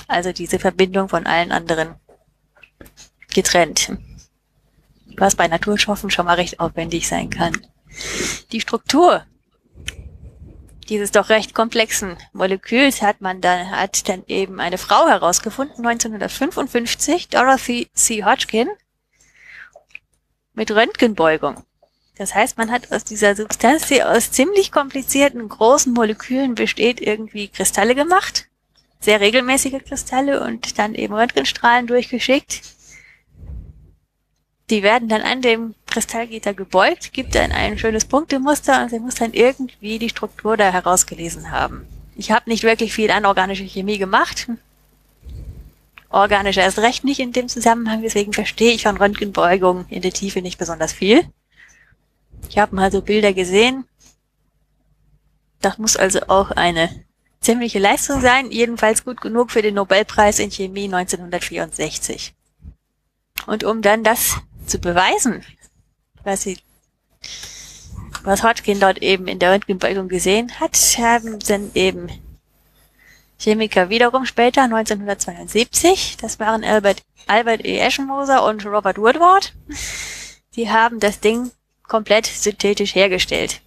Also 0.08 0.32
diese 0.32 0.58
Verbindung 0.58 1.08
von 1.08 1.26
allen 1.26 1.52
anderen 1.52 1.94
getrennt. 3.32 3.92
Was 5.16 5.36
bei 5.36 5.48
Naturstoffen 5.48 6.10
schon 6.10 6.26
mal 6.26 6.34
recht 6.34 6.60
aufwendig 6.60 7.08
sein 7.08 7.30
kann. 7.30 7.66
Die 8.52 8.60
Struktur 8.60 9.24
dieses 10.88 11.10
doch 11.10 11.28
recht 11.28 11.54
komplexen 11.54 12.16
Moleküls 12.32 13.02
hat 13.02 13.20
man 13.20 13.40
dann, 13.40 13.70
hat 13.70 14.08
dann 14.08 14.24
eben 14.26 14.60
eine 14.60 14.78
Frau 14.78 15.06
herausgefunden, 15.08 15.86
1955, 15.86 17.28
Dorothy 17.28 17.88
C. 17.94 18.24
Hodgkin, 18.24 18.68
mit 20.54 20.70
Röntgenbeugung. 20.70 21.64
Das 22.16 22.34
heißt, 22.34 22.56
man 22.56 22.70
hat 22.70 22.90
aus 22.92 23.04
dieser 23.04 23.36
Substanz, 23.36 23.88
die 23.88 24.02
aus 24.02 24.30
ziemlich 24.32 24.72
komplizierten 24.72 25.48
großen 25.48 25.92
Molekülen 25.92 26.54
besteht, 26.54 27.00
irgendwie 27.00 27.48
Kristalle 27.48 27.94
gemacht. 27.94 28.46
Sehr 29.00 29.20
regelmäßige 29.20 29.84
Kristalle 29.86 30.42
und 30.42 30.78
dann 30.78 30.94
eben 30.94 31.12
Röntgenstrahlen 31.14 31.86
durchgeschickt. 31.86 32.62
Die 34.70 34.82
werden 34.82 35.08
dann 35.08 35.22
an 35.22 35.42
dem 35.42 35.74
Kristallgitter 35.86 36.52
gebeugt, 36.52 37.12
gibt 37.12 37.36
dann 37.36 37.52
ein 37.52 37.78
schönes 37.78 38.04
Punktemuster 38.04 38.82
und 38.82 38.90
sie 38.90 38.98
muss 38.98 39.14
dann 39.14 39.32
irgendwie 39.32 39.98
die 39.98 40.08
Struktur 40.08 40.56
da 40.56 40.72
herausgelesen 40.72 41.52
haben. 41.52 41.86
Ich 42.16 42.32
habe 42.32 42.50
nicht 42.50 42.64
wirklich 42.64 42.92
viel 42.92 43.10
anorganische 43.10 43.64
Chemie 43.64 43.98
gemacht. 43.98 44.48
Organische 46.08 46.60
erst 46.60 46.78
recht 46.78 47.04
nicht 47.04 47.20
in 47.20 47.32
dem 47.32 47.48
Zusammenhang, 47.48 48.02
deswegen 48.02 48.32
verstehe 48.32 48.72
ich 48.72 48.84
von 48.84 48.96
Röntgenbeugung 48.96 49.86
in 49.88 50.02
der 50.02 50.12
Tiefe 50.12 50.42
nicht 50.42 50.58
besonders 50.58 50.92
viel. 50.92 51.24
Ich 52.48 52.58
habe 52.58 52.74
mal 52.74 52.90
so 52.90 53.02
Bilder 53.02 53.32
gesehen. 53.32 53.84
Das 55.60 55.78
muss 55.78 55.96
also 55.96 56.20
auch 56.28 56.50
eine 56.50 56.90
ziemliche 57.40 57.78
Leistung 57.78 58.20
sein, 58.20 58.50
jedenfalls 58.50 59.04
gut 59.04 59.20
genug 59.20 59.50
für 59.50 59.62
den 59.62 59.74
Nobelpreis 59.74 60.38
in 60.38 60.50
Chemie 60.50 60.84
1964. 60.84 62.34
Und 63.46 63.64
um 63.64 63.82
dann 63.82 64.02
das 64.02 64.36
zu 64.66 64.78
beweisen, 64.78 65.44
was 66.24 66.42
sie, 66.42 66.58
was 68.22 68.42
Hodgkin 68.42 68.80
dort 68.80 68.98
eben 68.98 69.28
in 69.28 69.38
der 69.38 69.52
Röntgenbeugung 69.52 70.08
gesehen 70.08 70.58
hat, 70.60 70.76
haben 70.98 71.38
dann 71.40 71.70
eben 71.74 72.08
Chemiker 73.38 73.90
wiederum 73.90 74.24
später, 74.24 74.62
1972, 74.62 76.16
das 76.20 76.40
waren 76.40 76.64
Albert, 76.64 77.02
Albert 77.26 77.64
E. 77.64 77.78
Eschenmoser 77.78 78.44
und 78.44 78.64
Robert 78.64 78.98
Woodward, 78.98 79.52
die 80.54 80.70
haben 80.70 81.00
das 81.00 81.20
Ding 81.20 81.50
komplett 81.86 82.26
synthetisch 82.26 82.94
hergestellt. 82.94 83.60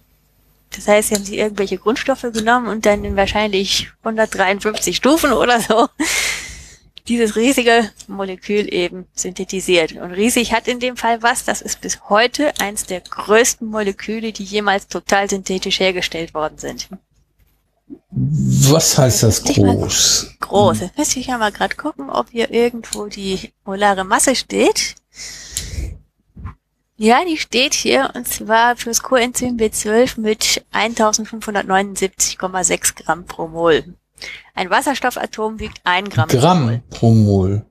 Das 0.74 0.86
heißt, 0.86 1.08
sie 1.08 1.14
haben 1.16 1.24
sich 1.24 1.38
irgendwelche 1.38 1.78
Grundstoffe 1.78 2.26
genommen 2.32 2.68
und 2.68 2.86
dann 2.86 3.04
in 3.04 3.16
wahrscheinlich 3.16 3.90
153 4.02 4.96
Stufen 4.96 5.32
oder 5.32 5.60
so 5.60 5.88
dieses 7.08 7.36
riesige 7.36 7.90
Molekül 8.06 8.72
eben 8.72 9.06
synthetisiert. 9.14 9.92
Und 9.92 10.12
riesig 10.12 10.52
hat 10.52 10.68
in 10.68 10.80
dem 10.80 10.96
Fall 10.96 11.22
was, 11.22 11.44
das 11.44 11.62
ist 11.62 11.80
bis 11.80 12.00
heute 12.08 12.52
eins 12.60 12.84
der 12.84 13.00
größten 13.00 13.68
Moleküle, 13.68 14.32
die 14.32 14.44
jemals 14.44 14.88
total 14.88 15.28
synthetisch 15.28 15.80
hergestellt 15.80 16.34
worden 16.34 16.58
sind. 16.58 16.88
Was 18.10 18.98
heißt 18.98 19.24
das 19.24 19.42
groß? 19.44 20.36
Groß. 20.40 20.80
Jetzt 20.80 20.98
müsste 20.98 21.20
ich 21.20 21.26
ja 21.26 21.38
mal 21.38 21.52
gerade 21.52 21.76
gucken, 21.76 22.10
ob 22.10 22.30
hier 22.30 22.50
irgendwo 22.50 23.06
die 23.06 23.52
molare 23.64 24.04
Masse 24.04 24.34
steht. 24.36 24.96
Ja, 26.96 27.24
die 27.24 27.38
steht 27.38 27.74
hier 27.74 28.10
und 28.14 28.28
zwar 28.28 28.76
fürs 28.76 29.02
Coenzym 29.02 29.56
B12 29.56 30.20
mit 30.20 30.64
1579,6 30.72 32.96
Gramm 32.96 33.24
pro 33.24 33.48
Mol. 33.48 33.94
Ein 34.60 34.68
Wasserstoffatom 34.68 35.58
wiegt 35.58 35.80
1 35.84 36.10
Gramm, 36.10 36.28
pro 36.28 36.34
Mol. 36.36 36.42
Gramm 36.42 36.82
pro 36.90 37.10
Mol. 37.14 37.64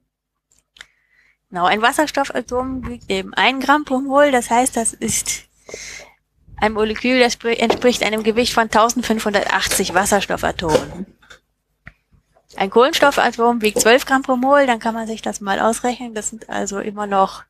Genau, 1.51 1.65
ein 1.65 1.83
Wasserstoffatom 1.83 2.87
wiegt 2.87 3.11
eben 3.11 3.31
1 3.35 3.63
Gramm 3.63 3.85
pro 3.85 3.99
Mol. 3.99 4.31
Das 4.31 4.49
heißt, 4.49 4.75
das 4.75 4.93
ist 4.93 5.43
ein 6.57 6.73
Molekül, 6.73 7.19
das 7.19 7.39
spr- 7.39 7.59
entspricht 7.59 8.01
einem 8.01 8.23
Gewicht 8.23 8.53
von 8.53 8.63
1580 8.63 9.93
Wasserstoffatomen. 9.93 11.05
Ein 12.55 12.71
Kohlenstoffatom 12.71 13.61
wiegt 13.61 13.79
12 13.81 14.07
Gramm 14.07 14.23
pro 14.23 14.35
Mol, 14.35 14.65
dann 14.65 14.79
kann 14.79 14.95
man 14.95 15.05
sich 15.05 15.21
das 15.21 15.41
mal 15.41 15.59
ausrechnen. 15.59 16.15
Das 16.15 16.31
sind 16.31 16.49
also 16.49 16.79
immer 16.79 17.05
noch 17.05 17.43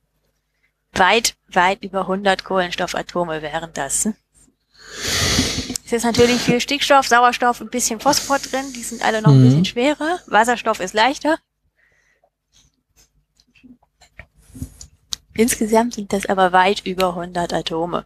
weit, 0.92 1.38
weit 1.48 1.82
über 1.82 2.02
100 2.02 2.44
Kohlenstoffatome 2.44 3.42
wären 3.42 3.72
das. 3.74 4.10
Es 5.90 5.94
ist 5.94 6.04
natürlich 6.04 6.40
viel 6.40 6.62
Stickstoff, 6.62 7.08
Sauerstoff, 7.08 7.62
ein 7.62 7.70
bisschen 7.72 8.00
Phosphor 8.00 8.38
drin. 8.38 8.74
Die 8.76 8.84
sind 8.84 9.04
alle 9.04 9.24
noch 9.24 9.32
ein 9.32 9.40
Mhm. 9.40 9.46
bisschen 9.46 9.66
schwerer. 9.66 10.20
Wasserstoff 10.28 10.80
ist 10.82 10.94
leichter. 10.94 11.40
Insgesamt 15.34 15.96
sind 15.96 16.14
das 16.14 16.28
aber 16.28 16.52
weit 16.52 16.86
über 16.86 17.16
100 17.16 17.54
Atome. 17.54 18.06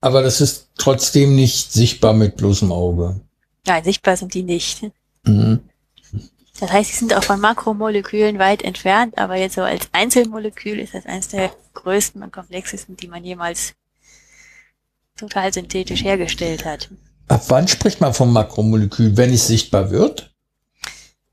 Aber 0.00 0.22
das 0.22 0.40
ist 0.40 0.70
trotzdem 0.76 1.36
nicht 1.36 1.72
sichtbar 1.72 2.14
mit 2.14 2.36
bloßem 2.36 2.72
Auge. 2.72 3.20
Nein, 3.64 3.84
sichtbar 3.84 4.16
sind 4.16 4.34
die 4.34 4.42
nicht. 4.42 4.82
Mhm. 5.22 5.60
Das 6.58 6.72
heißt, 6.72 6.90
sie 6.90 6.96
sind 6.98 7.14
auch 7.14 7.22
von 7.22 7.38
Makromolekülen 7.40 8.40
weit 8.40 8.62
entfernt, 8.62 9.18
aber 9.18 9.36
jetzt 9.36 9.54
so 9.54 9.62
als 9.62 9.88
Einzelmolekül 9.92 10.80
ist 10.80 10.94
das 10.94 11.06
eines 11.06 11.28
der 11.28 11.52
größten 11.74 12.24
und 12.24 12.32
komplexesten, 12.32 12.96
die 12.96 13.06
man 13.06 13.22
jemals 13.24 13.74
total 15.22 15.52
synthetisch 15.52 16.04
hergestellt 16.04 16.64
hat. 16.64 16.90
Ab 17.28 17.44
wann 17.48 17.68
spricht 17.68 18.00
man 18.00 18.12
vom 18.12 18.32
Makromolekül, 18.32 19.16
wenn 19.16 19.32
es 19.32 19.46
sichtbar 19.46 19.90
wird? 19.90 20.34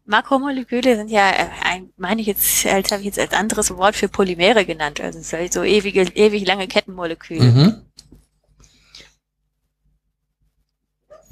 Makromoleküle 0.06 0.96
sind 0.96 1.10
ja, 1.10 1.30
äh, 1.30 1.48
ein, 1.64 1.90
meine 1.98 2.22
ich 2.22 2.28
jetzt, 2.28 2.66
als 2.66 2.92
habe 2.92 3.02
ich 3.02 3.08
jetzt 3.08 3.20
als 3.20 3.34
anderes 3.34 3.76
Wort 3.76 3.96
für 3.96 4.08
Polymere 4.08 4.66
genannt, 4.66 5.02
also 5.02 5.20
so 5.22 5.38
so 5.52 5.64
ewige, 5.64 6.02
ewig 6.16 6.48
lange 6.48 6.68
Kettenmoleküle. 6.68 7.44
Mhm. 7.44 7.82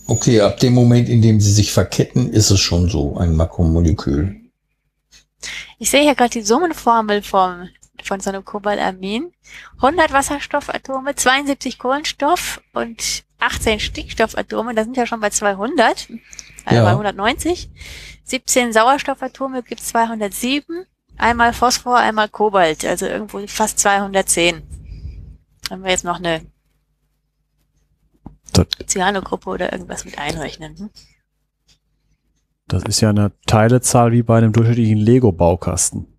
Okay, 0.08 0.42
ab 0.42 0.60
dem 0.60 0.74
Moment, 0.74 1.10
in 1.10 1.22
dem 1.22 1.42
sie 1.42 1.52
sich 1.52 1.72
verketten, 1.72 2.32
ist 2.32 2.50
es 2.50 2.60
schon 2.60 2.88
so 2.90 3.18
ein 3.18 3.36
Makromolekül. 3.36 4.36
Ich 5.80 5.90
sehe 5.90 6.02
hier 6.02 6.16
gerade 6.16 6.32
die 6.32 6.42
Summenformel 6.42 7.22
vom, 7.22 7.69
von 8.03 8.19
so 8.19 8.30
einem 8.30 8.45
Cobalamin. 8.45 9.32
100 9.77 10.11
Wasserstoffatome, 10.14 11.16
72 11.16 11.80
Kohlenstoff 11.80 12.61
und 12.74 13.24
18 13.40 13.80
Stickstoffatome, 13.80 14.74
das 14.74 14.85
sind 14.85 14.98
ja 14.98 15.06
schon 15.06 15.19
bei 15.19 15.30
200, 15.30 16.08
also 16.66 16.76
Ja. 16.76 16.84
bei 16.84 16.92
190. 16.92 17.69
17 18.24 18.74
Sauerstoffatome 18.74 19.64
gibt 19.64 19.82
207, 19.82 20.85
einmal 21.17 21.53
Phosphor, 21.53 21.98
einmal 21.98 22.30
Kobalt, 22.30 22.84
also 22.85 23.06
irgendwo 23.06 23.45
fast 23.48 23.80
210. 23.80 24.64
Wenn 25.69 25.84
wir 25.84 25.92
jetzt 25.92 26.03
noch 26.03 26.17
eine 26.17 26.42
Cyanogruppe 28.88 29.50
oder 29.50 29.72
irgendwas 29.72 30.06
mit 30.06 30.17
einrechnen. 30.17 30.77
Hm? 30.77 30.90
das 32.67 32.84
ist 32.84 33.01
ja 33.01 33.09
eine 33.09 33.32
Teilezahl 33.45 34.11
wie 34.11 34.24
bei 34.24 34.38
einem 34.38 34.51
durchschnittlichen 34.51 34.98
Lego-Baukasten. 34.98 36.17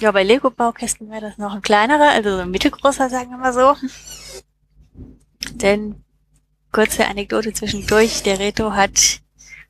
Ja, 0.00 0.12
bei 0.12 0.22
Lego-Baukästen 0.22 1.10
wäre 1.10 1.22
das 1.22 1.38
noch 1.38 1.54
ein 1.54 1.62
kleinerer, 1.62 2.10
also 2.10 2.36
so 2.36 2.42
ein 2.42 2.50
mittelgroßer, 2.50 3.10
sagen 3.10 3.30
wir 3.30 3.38
mal 3.38 3.52
so. 3.52 3.74
Denn, 5.54 6.04
kurze 6.70 7.06
Anekdote 7.06 7.52
zwischendurch, 7.52 8.22
der 8.22 8.38
Reto 8.38 8.72
hat 8.72 9.20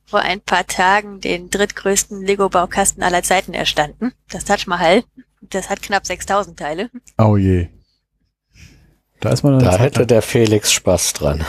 vor 0.05 0.21
ein 0.21 0.41
paar 0.41 0.67
Tagen 0.67 1.21
den 1.21 1.51
drittgrößten 1.51 2.23
Lego-Baukasten 2.23 3.03
aller 3.03 3.23
Zeiten 3.23 3.55
erstanden. 3.55 4.13
Das 4.31 4.45
Taj 4.45 4.65
Mahal. 4.67 5.05
Das 5.41 5.71
hat 5.71 5.83
knapp 5.83 6.07
6000 6.07 6.59
Teile. 6.59 6.91
Oh 7.17 7.37
je. 7.37 7.69
Da 9.21 9.31
ist 9.31 9.43
man 9.43 9.59
Da 9.59 9.73
Zeit 9.73 9.81
hätte 9.81 10.07
der 10.07 10.23
Felix 10.23 10.73
Spaß 10.73 11.13
dran. 11.15 11.45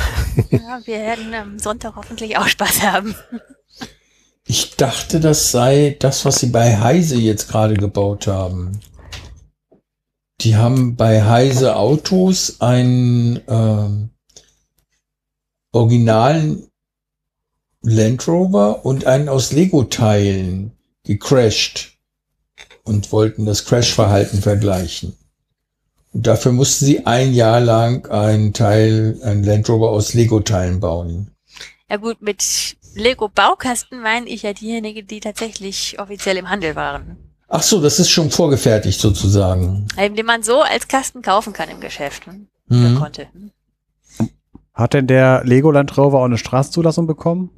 Ja, 0.49 0.79
wir 0.85 0.99
werden 0.99 1.33
am 1.33 1.59
Sonntag 1.59 1.95
hoffentlich 1.95 2.37
auch 2.37 2.47
Spaß 2.47 2.81
haben. 2.81 3.15
Ich 4.51 4.75
dachte, 4.77 5.19
das 5.19 5.51
sei 5.51 5.95
das, 5.99 6.25
was 6.25 6.37
sie 6.37 6.47
bei 6.47 6.79
Heise 6.79 7.17
jetzt 7.17 7.49
gerade 7.49 7.75
gebaut 7.75 8.25
haben. 8.25 8.79
Die 10.41 10.55
haben 10.55 10.95
bei 10.95 11.23
Heise 11.23 11.75
Autos 11.75 12.59
einen 12.59 13.41
ähm, 13.47 14.09
originalen 15.71 16.67
Land 17.83 18.27
Rover 18.27 18.83
und 18.87 19.05
einen 19.05 19.29
aus 19.29 19.51
Lego-Teilen 19.51 20.71
gecrashed 21.03 21.99
und 22.83 23.11
wollten 23.11 23.45
das 23.45 23.65
Crash-Verhalten 23.65 24.41
vergleichen. 24.41 25.15
Und 26.11 26.25
dafür 26.25 26.53
mussten 26.53 26.85
sie 26.85 27.05
ein 27.05 27.35
Jahr 27.35 27.59
lang 27.59 28.09
einen 28.09 28.53
Teil, 28.53 29.19
einen 29.21 29.43
Land 29.43 29.69
Rover 29.69 29.91
aus 29.91 30.15
Lego-Teilen 30.15 30.79
bauen. 30.79 31.35
Ja 31.87 31.97
gut, 31.97 32.23
mit 32.23 32.77
Lego-Baukasten 32.95 34.01
meine 34.01 34.27
ich 34.27 34.43
ja 34.43 34.53
diejenigen, 34.53 35.05
die 35.07 35.19
tatsächlich 35.19 35.99
offiziell 35.99 36.37
im 36.37 36.49
Handel 36.49 36.75
waren. 36.75 37.17
Ach 37.47 37.63
so, 37.63 37.81
das 37.81 37.99
ist 37.99 38.09
schon 38.09 38.29
vorgefertigt 38.31 38.99
sozusagen. 38.99 39.87
Eben, 39.97 40.15
den 40.15 40.25
man 40.25 40.43
so 40.43 40.61
als 40.61 40.87
Kasten 40.87 41.21
kaufen 41.21 41.51
kann 41.53 41.69
im 41.69 41.79
Geschäft. 41.79 42.25
Hm? 42.27 42.47
Oder 42.69 42.77
Mhm. 42.89 42.95
konnte. 42.95 43.27
Hm? 43.33 43.51
Hat 44.73 44.93
denn 44.93 45.07
der 45.07 45.43
Legoland 45.43 45.97
Rover 45.97 46.19
auch 46.19 46.25
eine 46.25 46.37
Straßenzulassung 46.37 47.07
bekommen? 47.07 47.49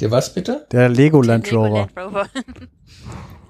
Der 0.00 0.10
was 0.10 0.32
bitte? 0.32 0.66
Der 0.72 0.88
Legoland 0.88 1.44
Lego 1.50 1.64
Rover. 1.64 1.78
Land 1.80 1.92
Rover. 1.98 2.26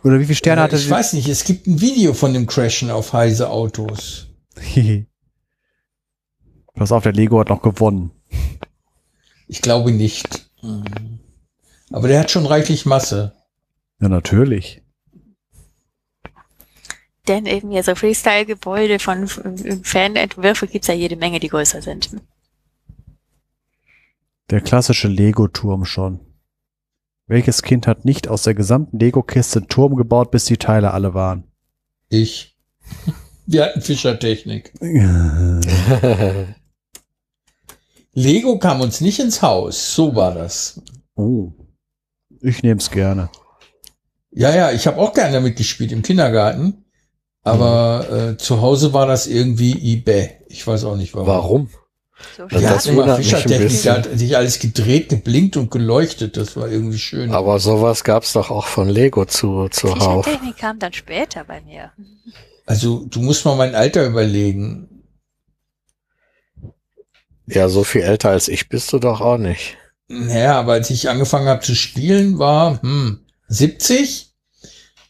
Oder 0.03 0.19
wie 0.19 0.25
viele 0.25 0.37
Sterne 0.37 0.63
hatte 0.63 0.77
ich 0.77 0.85
sie? 0.85 0.91
weiß 0.91 1.13
nicht, 1.13 1.29
es 1.29 1.45
gibt 1.45 1.67
ein 1.67 1.81
Video 1.81 2.13
von 2.15 2.33
dem 2.35 2.47
Crashen 2.47 2.91
auf 2.91 3.13
Heise 3.13 3.49
Autos. 3.51 4.27
Pass 6.75 6.91
auf, 6.93 7.03
der 7.05 7.13
Lego 7.13 7.39
hat 7.41 7.49
noch 7.51 7.63
gewonnen. 7.63 8.11
Ich 9.51 9.63
glaube 9.63 9.91
nicht. 9.91 10.49
Aber 11.91 12.07
der 12.07 12.21
hat 12.21 12.31
schon 12.31 12.47
reichlich 12.47 12.87
Masse. 12.87 13.33
Ja, 14.01 14.09
natürlich. 14.09 14.81
Denn 17.27 17.47
eben 17.47 17.73
ja 17.73 17.83
so 17.83 17.97
Freestyle-Gebäude 17.97 19.01
von 19.01 19.27
von 19.27 19.57
Fanentwürfe 19.83 20.69
gibt's 20.69 20.87
ja 20.87 20.95
jede 20.95 21.17
Menge, 21.17 21.41
die 21.41 21.49
größer 21.49 21.83
sind. 21.83 22.11
Der 24.51 24.61
klassische 24.61 25.09
Lego-Turm 25.09 25.85
schon. 25.85 26.21
Welches 27.27 27.63
Kind 27.63 27.89
hat 27.89 28.05
nicht 28.05 28.29
aus 28.29 28.45
der 28.45 28.55
gesamten 28.55 29.01
Lego-Kiste 29.01 29.59
einen 29.59 29.69
Turm 29.69 29.97
gebaut, 29.97 30.31
bis 30.31 30.45
die 30.45 30.59
Teile 30.59 30.93
alle 30.93 31.13
waren? 31.13 31.43
Ich. 32.09 32.57
Wir 33.47 33.65
hatten 33.65 33.83
Fischertechnik. 33.83 34.73
Lego 38.13 38.59
kam 38.59 38.81
uns 38.81 39.01
nicht 39.01 39.21
ins 39.21 39.43
Haus. 39.43 39.95
So 39.95 40.15
war 40.15 40.35
das. 40.35 40.81
Oh. 41.15 41.53
Ich 42.41 42.63
nehm's 42.63 42.91
gerne. 42.91 43.29
Ja, 44.33 44.55
ja, 44.55 44.73
ich 44.73 44.87
habe 44.87 44.99
auch 44.99 45.13
gerne 45.13 45.35
damit 45.35 45.57
gespielt 45.57 45.93
im 45.93 46.03
Kindergarten. 46.03 46.85
Aber 47.43 48.07
äh, 48.11 48.37
zu 48.37 48.61
Hause 48.61 48.93
war 48.93 49.07
das 49.07 49.27
irgendwie 49.27 49.73
eBay. 49.73 50.33
Ich 50.49 50.67
weiß 50.67 50.85
auch 50.85 50.97
nicht 50.97 51.15
warum. 51.15 51.27
Warum? 51.27 51.69
So 52.37 52.47
Ja, 52.49 52.75
das 52.75 52.87
immer 52.87 53.17
Fischertechnik, 53.17 53.83
da 53.83 53.95
hat 53.97 54.19
sich 54.19 54.37
alles 54.37 54.59
gedreht, 54.59 55.09
geblinkt 55.09 55.57
und 55.57 55.71
geleuchtet. 55.71 56.37
Das 56.37 56.55
war 56.57 56.69
irgendwie 56.69 56.99
schön. 56.99 57.33
Aber 57.33 57.59
sowas 57.59 58.05
gab's 58.05 58.35
doch 58.35 58.51
auch 58.51 58.67
von 58.67 58.91
Lego 58.91 59.25
zu, 59.25 59.69
zuhauf. 59.71 60.27
Fischertechnik 60.27 60.57
kam 60.59 60.79
dann 60.79 60.93
später 60.93 61.45
bei 61.45 61.63
mir. 61.63 61.93
Also 62.67 63.07
du 63.07 63.21
musst 63.21 63.45
mal 63.47 63.57
mein 63.57 63.75
Alter 63.75 64.05
überlegen. 64.07 64.90
Ja, 67.53 67.69
so 67.69 67.85
viel 67.85 68.03
älter 68.03 68.31
als 68.31 68.49
ich 68.49 68.69
bist 68.69 68.93
du 68.93 68.99
doch 68.99 69.21
auch 69.21 69.39
nicht. 69.39 69.77
Naja, 70.09 70.59
aber 70.59 70.73
als 70.75 70.91
ich 70.91 71.09
angefangen 71.09 71.49
habe 71.49 71.61
zu 71.63 71.75
spielen, 71.75 72.39
war 72.39 72.81
hm, 72.83 73.21
70. 73.49 74.29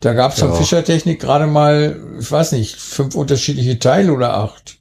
Da 0.00 0.14
gab 0.14 0.32
es 0.32 0.38
von 0.40 0.48
Ja. 0.50 0.54
Fischertechnik 0.54 1.20
gerade 1.20 1.46
mal, 1.46 2.00
ich 2.18 2.30
weiß 2.30 2.52
nicht, 2.52 2.76
fünf 2.76 3.14
unterschiedliche 3.14 3.78
Teile 3.78 4.12
oder 4.12 4.34
acht. 4.34 4.78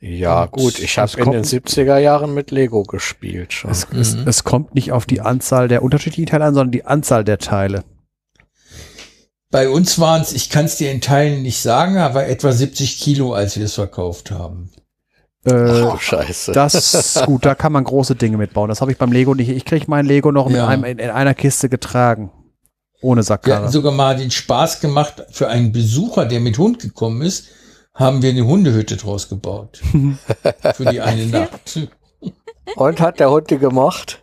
Ja, 0.00 0.42
Und 0.44 0.50
gut, 0.52 0.78
ich 0.80 0.96
es 0.98 1.16
habe 1.16 1.22
in 1.22 1.30
den 1.32 1.44
70er 1.44 1.96
Jahren 1.98 2.34
mit 2.34 2.50
Lego 2.50 2.82
gespielt 2.82 3.52
schon. 3.52 3.70
Es, 3.70 3.86
es, 3.92 4.16
Mhm. 4.16 4.28
es 4.28 4.44
kommt 4.44 4.74
nicht 4.74 4.92
auf 4.92 5.06
die 5.06 5.20
Anzahl 5.22 5.68
der 5.68 5.82
unterschiedlichen 5.82 6.26
Teile 6.26 6.44
an, 6.44 6.54
sondern 6.54 6.72
die 6.72 6.84
Anzahl 6.84 7.24
der 7.24 7.38
Teile. 7.38 7.84
Bei 9.54 9.68
uns 9.68 10.00
waren 10.00 10.20
es, 10.20 10.32
ich 10.32 10.50
kann 10.50 10.64
es 10.64 10.78
dir 10.78 10.90
in 10.90 11.00
Teilen 11.00 11.42
nicht 11.42 11.62
sagen, 11.62 11.96
aber 11.98 12.26
etwa 12.26 12.50
70 12.50 12.98
Kilo, 12.98 13.34
als 13.34 13.56
wir 13.56 13.66
es 13.66 13.74
verkauft 13.74 14.32
haben. 14.32 14.72
Äh, 15.44 15.52
Oh, 15.82 15.96
scheiße. 15.96 16.50
das, 16.50 17.22
gut, 17.24 17.46
da 17.46 17.54
kann 17.54 17.70
man 17.72 17.84
große 17.84 18.16
Dinge 18.16 18.36
mitbauen. 18.36 18.68
Das 18.68 18.80
habe 18.80 18.90
ich 18.90 18.98
beim 18.98 19.12
Lego 19.12 19.32
nicht. 19.32 19.50
Ich 19.50 19.64
kriege 19.64 19.84
mein 19.86 20.06
Lego 20.06 20.32
noch 20.32 20.50
Ja. 20.50 20.66
einem, 20.66 20.82
in, 20.82 20.98
in 20.98 21.08
einer 21.08 21.34
Kiste 21.34 21.68
getragen. 21.68 22.32
Ohne 23.00 23.20
Wir 23.20 23.22
Sackkarre. 23.26 23.62
hatten 23.62 23.70
sogar 23.70 23.92
mal 23.92 24.16
den 24.16 24.32
Spaß 24.32 24.80
gemacht, 24.80 25.22
für 25.30 25.46
einen 25.46 25.70
Besucher, 25.70 26.26
der 26.26 26.40
mit 26.40 26.58
Hund 26.58 26.80
gekommen 26.80 27.22
ist, 27.22 27.44
haben 27.94 28.22
wir 28.22 28.30
eine 28.30 28.44
Hundehütte 28.44 28.96
draus 28.96 29.28
gebaut. 29.28 29.80
für 30.74 30.84
die 30.86 31.00
eine 31.00 31.26
Nacht. 31.26 31.78
Und 32.74 33.00
hat 33.00 33.20
der 33.20 33.30
Hund 33.30 33.50
die 33.50 33.58
gemocht? 33.58 34.20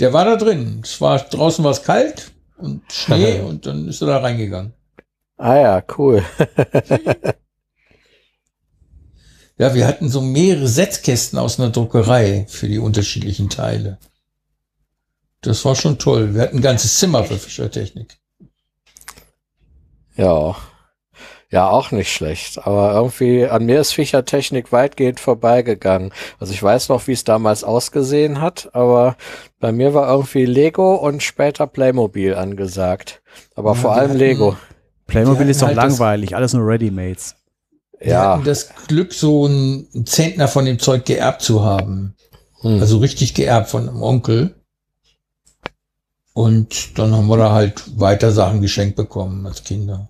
Der 0.00 0.12
war 0.12 0.24
da 0.24 0.34
drin. 0.34 0.80
Es 0.82 1.00
war, 1.00 1.20
draußen 1.20 1.64
war 1.64 1.70
es 1.70 1.84
kalt 1.84 2.32
und 2.58 2.82
Schnee 2.92 3.40
und 3.46 3.66
dann 3.66 3.88
ist 3.88 4.00
er 4.00 4.08
da 4.08 4.18
reingegangen. 4.18 4.72
Ah 5.36 5.56
ja, 5.56 5.84
cool. 5.96 6.24
Ja, 9.58 9.74
wir 9.74 9.86
hatten 9.86 10.08
so 10.10 10.20
mehrere 10.20 10.68
Setzkästen 10.68 11.38
aus 11.38 11.58
einer 11.58 11.70
Druckerei 11.70 12.44
für 12.48 12.68
die 12.68 12.78
unterschiedlichen 12.78 13.48
Teile. 13.48 13.98
Das 15.40 15.64
war 15.64 15.74
schon 15.74 15.98
toll. 15.98 16.34
Wir 16.34 16.42
hatten 16.42 16.58
ein 16.58 16.62
ganzes 16.62 16.98
Zimmer 16.98 17.24
für 17.24 17.38
Fischertechnik. 17.38 18.18
Ja. 20.16 20.56
Ja, 21.50 21.70
auch 21.70 21.92
nicht 21.92 22.12
schlecht. 22.12 22.66
Aber 22.66 22.92
irgendwie, 22.94 23.46
an 23.46 23.66
mir 23.66 23.80
ist 23.80 23.92
Fischertechnik 23.92 24.72
weitgehend 24.72 25.20
vorbeigegangen. 25.20 26.12
Also 26.40 26.52
ich 26.52 26.60
weiß 26.62 26.88
noch, 26.88 27.06
wie 27.06 27.12
es 27.12 27.22
damals 27.22 27.62
ausgesehen 27.62 28.40
hat, 28.40 28.68
aber 28.72 29.16
bei 29.60 29.70
mir 29.70 29.94
war 29.94 30.08
irgendwie 30.10 30.44
Lego 30.44 30.96
und 30.96 31.22
später 31.22 31.66
Playmobil 31.68 32.34
angesagt. 32.34 33.22
Aber 33.54 33.70
Ja, 33.70 33.80
vor 33.80 33.92
allem 33.94 34.08
hatten- 34.10 34.18
Lego. 34.18 34.56
Playmobil 35.06 35.48
ist 35.48 35.62
doch 35.62 35.68
halt 35.68 35.76
das- 35.76 35.84
langweilig. 35.84 36.34
Alles 36.34 36.52
nur 36.52 36.66
Readymates. 36.66 37.36
Wir 38.00 38.08
Ja. 38.10 38.32
hatten 38.34 38.44
das 38.44 38.70
Glück, 38.88 39.14
so 39.14 39.46
einen 39.46 40.04
Zentner 40.04 40.48
von 40.48 40.64
dem 40.64 40.80
Zeug 40.80 41.04
geerbt 41.04 41.42
zu 41.42 41.62
haben. 41.64 42.16
Hm. 42.62 42.80
Also 42.80 42.98
richtig 42.98 43.34
geerbt 43.34 43.68
von 43.70 43.88
einem 43.88 44.02
Onkel. 44.02 44.56
Und 46.34 46.98
dann 46.98 47.14
haben 47.14 47.28
wir 47.28 47.36
da 47.36 47.52
halt 47.52 47.98
weiter 47.98 48.32
Sachen 48.32 48.60
geschenkt 48.60 48.96
bekommen 48.96 49.46
als 49.46 49.62
Kinder. 49.64 50.08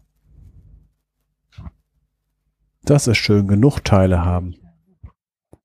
Das 2.86 3.06
ist 3.06 3.18
schön. 3.18 3.47
Genug 3.47 3.81
Teile 3.84 4.24
haben. 4.24 4.55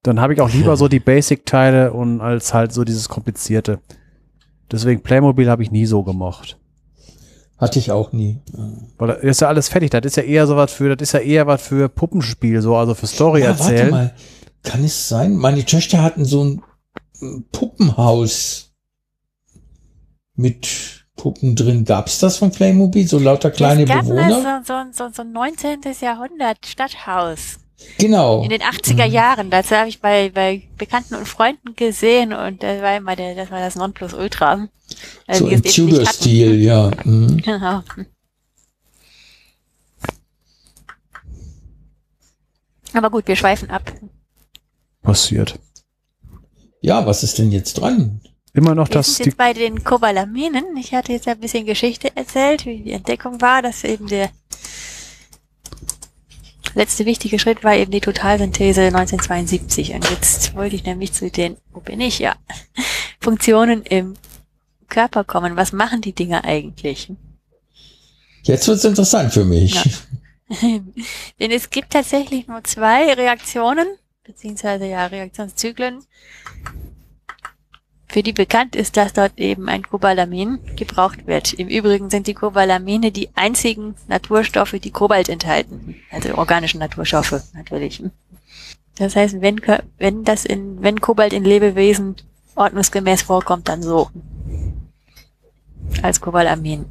Dann 0.04 0.20
habe 0.20 0.34
ich 0.34 0.42
auch 0.42 0.52
lieber 0.52 0.76
so 0.76 0.88
die 0.88 1.00
Basic-Teile 1.12 1.94
und 1.94 2.20
als 2.22 2.54
halt 2.54 2.74
so 2.74 2.84
dieses 2.84 3.08
komplizierte. 3.08 3.80
Deswegen 4.72 5.02
Playmobil 5.04 5.50
habe 5.50 5.64
ich 5.64 5.72
nie 5.72 5.86
so 5.86 6.04
gemocht. 6.04 6.58
Hatte 7.58 7.80
ich 7.80 7.92
auch 7.92 8.12
nie. 8.12 8.42
Weil 8.98 9.08
da 9.08 9.14
ist 9.14 9.40
ja 9.42 9.48
alles 9.48 9.70
fertig. 9.70 9.92
Das 9.92 10.04
ist 10.04 10.18
ja 10.18 10.24
eher 10.24 10.48
so 10.48 10.56
was 10.58 10.74
für, 10.74 10.94
das 10.96 11.08
ist 11.08 11.14
ja 11.14 11.20
eher 11.20 11.48
was 11.48 11.62
für 11.62 11.88
Puppenspiel, 11.90 12.62
so, 12.62 12.76
also 12.76 12.96
für 12.96 13.08
Story 13.08 13.42
Ja, 13.42 13.50
warte 13.50 13.64
erzählen. 13.74 13.92
mal. 13.92 14.16
Kann 14.64 14.84
es 14.84 15.08
sein? 15.08 15.36
Meine 15.36 15.64
Töchter 15.64 16.02
hatten 16.02 16.26
so 16.26 16.44
ein 16.44 16.62
ein 17.22 17.46
Puppenhaus 17.52 18.74
mit 20.36 21.01
Puppen 21.22 21.56
drin. 21.56 21.86
Gab's 21.86 22.18
das 22.18 22.38
von 22.38 22.52
Playmobil? 22.52 23.08
So 23.08 23.20
lauter 23.20 23.52
kleine 23.52 23.84
es 23.84 23.90
gab 23.90 24.02
Bewohner? 24.02 24.42
mal 24.42 24.64
so, 24.66 24.74
so, 24.92 25.06
so, 25.10 25.14
so 25.14 25.22
ein 25.22 25.32
19. 25.32 25.82
Jahrhundert 26.02 26.66
Stadthaus 26.66 27.60
Genau. 28.00 28.42
in 28.44 28.50
den 28.50 28.62
80er 28.62 29.06
Jahren. 29.06 29.52
Das 29.52 29.70
habe 29.70 29.88
ich 29.88 30.02
bei, 30.02 30.32
bei 30.34 30.64
Bekannten 30.80 31.14
und 31.14 31.28
Freunden 31.28 31.76
gesehen 31.76 32.34
und 32.34 32.64
das 32.64 32.82
war 32.82 32.98
immer 32.98 33.16
der, 33.16 33.36
das 33.36 33.52
war 33.52 33.60
das 33.60 33.76
Nonplusultra. 33.76 34.68
Also 35.28 35.46
so 35.46 35.52
im 35.52 35.62
es. 35.64 35.76
Tudor-Stil, 35.76 36.60
ja. 36.60 36.90
Mhm. 37.04 37.38
Genau. 37.46 37.84
Aber 42.94 43.12
gut, 43.12 43.28
wir 43.28 43.36
schweifen 43.36 43.70
ab. 43.70 43.92
Passiert. 45.04 45.60
Ja, 46.82 47.06
was 47.06 47.22
ist 47.24 47.38
denn 47.38 47.52
jetzt 47.52 47.76
dran? 47.76 48.22
Immer 48.54 48.76
noch 48.76 48.90
Wir 48.90 48.96
das, 48.96 49.16
sind 49.16 49.28
jetzt 49.28 49.38
bei 49.38 49.54
den 49.54 49.84
Kobalaminen. 49.84 50.76
Ich 50.78 50.94
hatte 50.94 51.14
jetzt 51.14 51.28
ein 51.28 51.40
bisschen 51.40 51.66
Geschichte 51.66 52.16
erzählt, 52.16 52.66
wie 52.66 52.80
die 52.80 52.92
Entdeckung 52.92 53.40
war, 53.40 53.62
dass 53.62 53.84
eben 53.84 54.08
der 54.08 54.30
letzte 56.76 57.06
wichtige 57.06 57.40
Schritt 57.40 57.64
war 57.64 57.76
eben 57.76 57.92
die 57.92 58.02
Totalsynthese 58.02 58.82
1972. 58.82 59.94
Und 59.94 60.10
jetzt 60.10 60.54
wollte 60.56 60.76
ich 60.76 60.84
nämlich 60.84 61.14
zu 61.14 61.30
den, 61.30 61.58
wo 61.72 61.80
bin 61.80 62.02
ich? 62.02 62.20
Ja, 62.20 62.36
Funktionen 63.22 63.84
im 63.84 64.16
Körper 64.90 65.24
kommen. 65.24 65.56
Was 65.56 65.72
machen 65.72 66.02
die 66.02 66.14
Dinge 66.14 66.44
eigentlich? 66.44 67.12
Jetzt 68.44 68.68
wird's 68.68 68.84
interessant 68.84 69.34
für 69.34 69.46
mich. 69.46 69.76
Ja. 69.76 69.84
Denn 71.40 71.52
es 71.52 71.70
gibt 71.70 71.92
tatsächlich 71.92 72.48
nur 72.48 72.64
zwei 72.66 73.14
Reaktionen, 73.14 73.88
beziehungsweise 74.24 74.86
ja 74.86 75.06
Reaktionszyklen, 75.06 76.04
für 78.12 78.24
die 78.24 78.34
bekannt 78.34 78.76
ist, 78.76 78.98
dass 78.98 79.14
dort 79.14 79.40
eben 79.40 79.70
ein 79.70 79.84
Cobalamin 79.84 80.60
gebraucht 80.76 81.28
wird. 81.28 81.54
Im 81.54 81.70
Übrigen 81.70 82.10
sind 82.10 82.28
die 82.28 82.34
Cobalamine 82.34 83.12
die 83.12 83.30
einzigen 83.36 83.96
Naturstoffe, 84.10 84.76
die 84.84 84.92
Kobalt 84.92 85.30
enthalten. 85.30 85.96
Also 86.12 86.36
organische 86.36 86.78
Naturstoffe 86.78 87.42
natürlich. 87.54 88.04
Das 88.98 89.16
heißt, 89.16 89.40
wenn, 89.40 89.62
wenn 89.98 90.26
das 90.26 90.44
in, 90.44 90.84
wenn 90.84 91.00
Kobalt 91.00 91.32
in 91.32 91.46
Lebewesen 91.46 92.18
ordnungsgemäß 92.56 93.22
vorkommt, 93.22 93.70
dann 93.70 93.82
so. 93.82 94.10
Als 96.02 96.20
Cobalamin. 96.20 96.86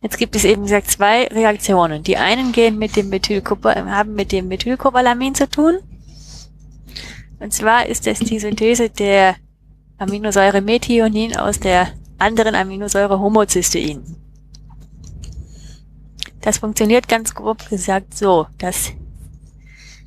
Jetzt 0.00 0.16
gibt 0.16 0.34
es 0.34 0.44
eben 0.44 0.62
wie 0.62 0.66
gesagt 0.66 0.90
zwei 0.90 1.26
Reaktionen. 1.26 2.02
Die 2.02 2.16
einen 2.16 2.52
gehen 2.52 2.78
mit 2.78 2.96
dem 2.96 3.10
Methylcoba 3.10 3.74
haben 3.74 4.14
mit 4.14 4.32
dem 4.32 4.48
Methylcobalamin 4.48 5.34
zu 5.34 5.46
tun. 5.46 5.78
Und 7.38 7.52
zwar 7.52 7.84
ist 7.84 8.06
es 8.06 8.20
die 8.20 8.38
Synthese 8.38 8.88
der 8.88 9.36
Aminosäure 9.98 10.60
Methionin 10.60 11.36
aus 11.36 11.58
der 11.58 11.88
anderen 12.18 12.54
Aminosäure 12.54 13.18
Homocystein. 13.18 14.16
Das 16.40 16.58
funktioniert 16.58 17.08
ganz 17.08 17.34
grob 17.34 17.68
gesagt 17.68 18.14
so. 18.16 18.46
Das 18.58 18.92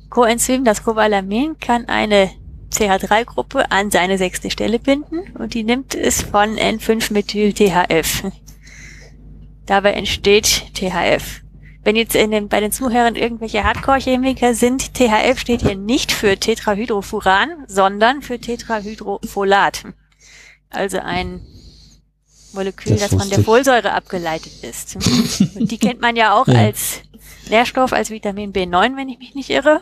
Coenzym, 0.08 0.64
das 0.64 0.84
Cobalamin, 0.84 1.58
kann 1.58 1.86
eine 1.86 2.30
CH3-Gruppe 2.72 3.70
an 3.70 3.90
seine 3.90 4.16
sechste 4.16 4.50
Stelle 4.50 4.78
binden 4.78 5.36
und 5.36 5.54
die 5.54 5.64
nimmt 5.64 5.94
es 5.94 6.22
von 6.22 6.56
N5-Methyl-THF. 6.56 8.30
Dabei 9.66 9.92
entsteht 9.92 10.72
THF. 10.74 11.42
Wenn 11.82 11.96
jetzt 11.96 12.14
in 12.14 12.30
den, 12.30 12.48
bei 12.48 12.60
den 12.60 12.72
Zuhörern 12.72 13.16
irgendwelche 13.16 13.64
Hardcore-Chemiker 13.64 14.54
sind, 14.54 14.94
THF 14.94 15.38
steht 15.38 15.62
hier 15.62 15.76
nicht 15.76 16.12
für 16.12 16.36
Tetrahydrofuran, 16.36 17.64
sondern 17.66 18.20
für 18.22 18.38
Tetrahydrofolat. 18.38 19.84
Also 20.68 20.98
ein 20.98 21.40
Molekül, 22.52 22.92
Das 22.96 23.10
das, 23.10 23.20
von 23.20 23.30
der. 23.30 23.40
Folsäure 23.42 23.92
abgeleitet 23.92 24.52
ist. 24.62 24.96
Und 25.56 25.70
die 25.70 25.78
kennt 25.78 26.00
man 26.00 26.16
ja 26.16 26.34
auch 26.38 26.46
Ja. 26.48 26.54
als 26.60 27.00
Nährstoff, 27.48 27.92
als 27.92 28.10
Vitamin 28.10 28.52
B9, 28.52 28.96
wenn 28.96 29.08
ich 29.08 29.18
mich 29.18 29.34
nicht 29.34 29.50
irre. 29.50 29.80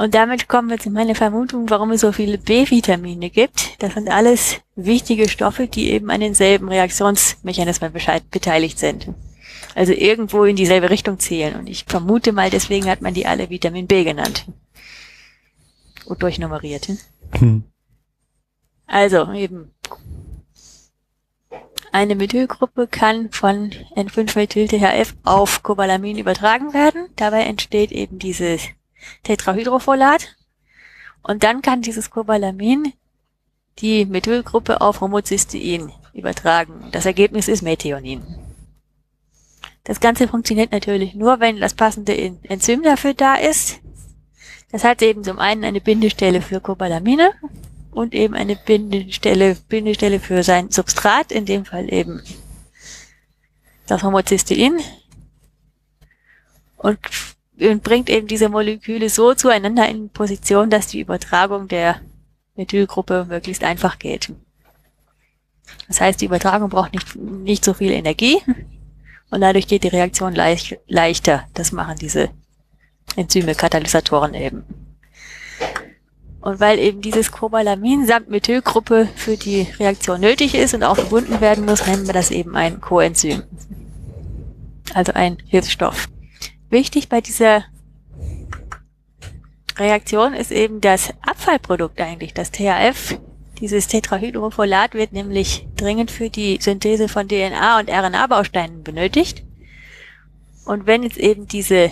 Und 0.00 0.14
damit 0.14 0.48
kommen 0.48 0.70
wir 0.70 0.78
zu 0.78 0.88
meiner 0.88 1.14
Vermutung, 1.14 1.68
warum 1.68 1.90
es 1.90 2.00
so 2.00 2.10
viele 2.10 2.38
B-Vitamine 2.38 3.28
gibt. 3.28 3.82
Das 3.82 3.92
sind 3.92 4.08
alles 4.08 4.56
wichtige 4.74 5.28
Stoffe, 5.28 5.66
die 5.66 5.90
eben 5.90 6.08
an 6.08 6.22
denselben 6.22 6.70
Reaktionsmechanismen 6.70 7.92
beteiligt 8.30 8.78
sind. 8.78 9.08
Also 9.74 9.92
irgendwo 9.92 10.44
in 10.44 10.56
dieselbe 10.56 10.88
Richtung 10.88 11.18
zählen. 11.18 11.54
Und 11.54 11.68
ich 11.68 11.84
vermute 11.84 12.32
mal, 12.32 12.48
deswegen 12.48 12.88
hat 12.88 13.02
man 13.02 13.12
die 13.12 13.26
alle 13.26 13.50
Vitamin 13.50 13.86
B 13.86 14.04
genannt. 14.04 14.46
Und 16.06 16.22
durchnummeriert. 16.22 16.88
hm. 17.32 17.64
Also 18.86 19.30
eben. 19.34 19.74
Eine 21.92 22.14
Methylgruppe 22.14 22.86
kann 22.86 23.30
von 23.32 23.72
N5-Methyl-THF 23.96 25.14
auf 25.24 25.62
Cobalamin 25.62 26.16
übertragen 26.16 26.72
werden. 26.72 27.10
Dabei 27.16 27.42
entsteht 27.42 27.92
eben 27.92 28.18
dieses 28.18 28.62
Tetrahydrofolat. 29.22 30.36
Und 31.22 31.42
dann 31.42 31.62
kann 31.62 31.82
dieses 31.82 32.10
Cobalamin 32.10 32.92
die 33.78 34.04
Methylgruppe 34.06 34.80
auf 34.80 35.00
Homocystein 35.00 35.92
übertragen. 36.12 36.88
Das 36.92 37.06
Ergebnis 37.06 37.48
ist 37.48 37.62
Methionin. 37.62 38.22
Das 39.84 40.00
Ganze 40.00 40.28
funktioniert 40.28 40.72
natürlich 40.72 41.14
nur, 41.14 41.40
wenn 41.40 41.58
das 41.60 41.74
passende 41.74 42.16
En- 42.16 42.42
Enzym 42.44 42.82
dafür 42.82 43.14
da 43.14 43.36
ist. 43.36 43.80
Das 44.70 44.84
hat 44.84 45.02
eben 45.02 45.24
zum 45.24 45.38
einen 45.38 45.64
eine 45.64 45.80
Bindestelle 45.80 46.42
für 46.42 46.60
Cobalamine 46.60 47.32
und 47.90 48.14
eben 48.14 48.34
eine 48.34 48.56
Bindestelle, 48.56 49.56
Bindestelle 49.68 50.20
für 50.20 50.42
sein 50.42 50.70
Substrat, 50.70 51.32
in 51.32 51.44
dem 51.44 51.64
Fall 51.64 51.92
eben 51.92 52.22
das 53.86 54.02
Homocystein. 54.02 54.80
Und, 56.76 56.98
und 56.98 56.98
bringt 57.82 58.08
eben 58.08 58.26
diese 58.26 58.48
Moleküle 58.48 59.08
so 59.08 59.34
zueinander 59.34 59.88
in 59.88 60.08
Position, 60.08 60.70
dass 60.70 60.86
die 60.86 61.00
Übertragung 61.00 61.68
der 61.68 62.00
Methylgruppe 62.56 63.26
möglichst 63.28 63.64
einfach 63.64 63.98
geht. 63.98 64.32
Das 65.88 66.00
heißt, 66.00 66.20
die 66.20 66.26
Übertragung 66.26 66.70
braucht 66.70 66.92
nicht, 66.92 67.16
nicht 67.16 67.64
so 67.64 67.74
viel 67.74 67.92
Energie 67.92 68.38
und 69.30 69.40
dadurch 69.40 69.68
geht 69.68 69.84
die 69.84 69.88
Reaktion 69.88 70.34
leicht, 70.34 70.78
leichter. 70.86 71.44
Das 71.54 71.72
machen 71.72 71.96
diese 71.98 72.30
Enzyme, 73.16 73.54
Katalysatoren 73.54 74.34
eben. 74.34 74.64
Und 76.40 76.58
weil 76.58 76.78
eben 76.78 77.02
dieses 77.02 77.30
Cobalamin 77.30 78.06
samt 78.06 78.30
Methylgruppe 78.30 79.08
für 79.14 79.36
die 79.36 79.66
Reaktion 79.78 80.20
nötig 80.20 80.54
ist 80.54 80.72
und 80.74 80.82
auch 80.82 80.96
verbunden 80.96 81.40
werden 81.40 81.66
muss, 81.66 81.86
nennen 81.86 82.06
wir 82.06 82.14
das 82.14 82.30
eben 82.30 82.56
ein 82.56 82.80
Coenzym. 82.80 83.42
Also 84.94 85.12
ein 85.12 85.36
Hilfsstoff. 85.46 86.08
Wichtig 86.70 87.08
bei 87.08 87.20
dieser 87.20 87.64
Reaktion 89.76 90.34
ist 90.34 90.52
eben 90.52 90.80
das 90.80 91.12
Abfallprodukt 91.22 92.00
eigentlich, 92.00 92.32
das 92.32 92.52
THF. 92.52 93.18
Dieses 93.60 93.88
Tetrahydrofolat 93.88 94.94
wird 94.94 95.12
nämlich 95.12 95.66
dringend 95.76 96.10
für 96.10 96.30
die 96.30 96.58
Synthese 96.60 97.08
von 97.08 97.28
DNA 97.28 97.78
und 97.78 97.90
RNA-Bausteinen 97.90 98.84
benötigt. 98.84 99.44
Und 100.64 100.86
wenn 100.86 101.02
jetzt 101.02 101.18
eben 101.18 101.48
diese 101.48 101.90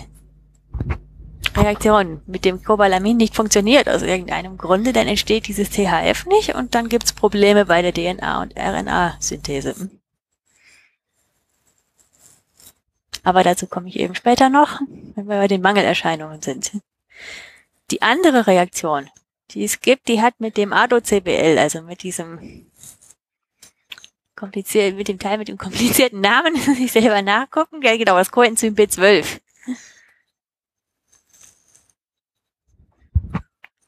Reaktion 1.55 2.21
mit 2.25 2.45
dem 2.45 2.63
Cobalamin 2.63 3.17
nicht 3.17 3.35
funktioniert 3.35 3.89
aus 3.89 4.01
irgendeinem 4.01 4.57
Grunde, 4.57 4.93
dann 4.93 5.07
entsteht 5.07 5.47
dieses 5.47 5.69
THF 5.69 6.25
nicht 6.27 6.55
und 6.55 6.73
dann 6.73 6.87
gibt's 6.87 7.11
Probleme 7.11 7.65
bei 7.65 7.81
der 7.81 7.93
DNA- 7.93 8.41
und 8.41 8.53
RNA-Synthese. 8.57 9.75
Aber 13.29 13.43
dazu 13.43 13.67
komme 13.67 13.87
ich 13.89 13.99
eben 13.99 14.15
später 14.15 14.49
noch, 14.49 14.81
wenn 15.13 15.27
wir 15.27 15.37
bei 15.37 15.47
den 15.47 15.61
Mangelerscheinungen 15.61 16.41
sind. 16.41 16.71
Die 17.91 18.01
andere 18.01 18.47
Reaktion, 18.47 19.07
die 19.51 19.63
es 19.63 19.81
gibt, 19.81 20.07
die 20.07 20.19
hat 20.19 20.39
mit 20.39 20.57
dem 20.57 20.73
ADO-CBL, 20.73 21.59
also 21.59 21.83
mit 21.83 22.01
diesem 22.01 22.65
kompliziert, 24.35 24.95
mit 24.95 25.09
dem 25.09 25.19
Teil 25.19 25.37
mit 25.37 25.47
dem 25.47 25.59
komplizierten 25.59 26.21
Namen, 26.21 26.53
muss 26.67 26.79
ich 26.79 26.91
selber 26.91 27.21
nachgucken, 27.21 27.83
ja 27.83 27.95
genau, 27.97 28.17
das 28.17 28.31
Coenzym 28.31 28.73
B12. 28.73 29.39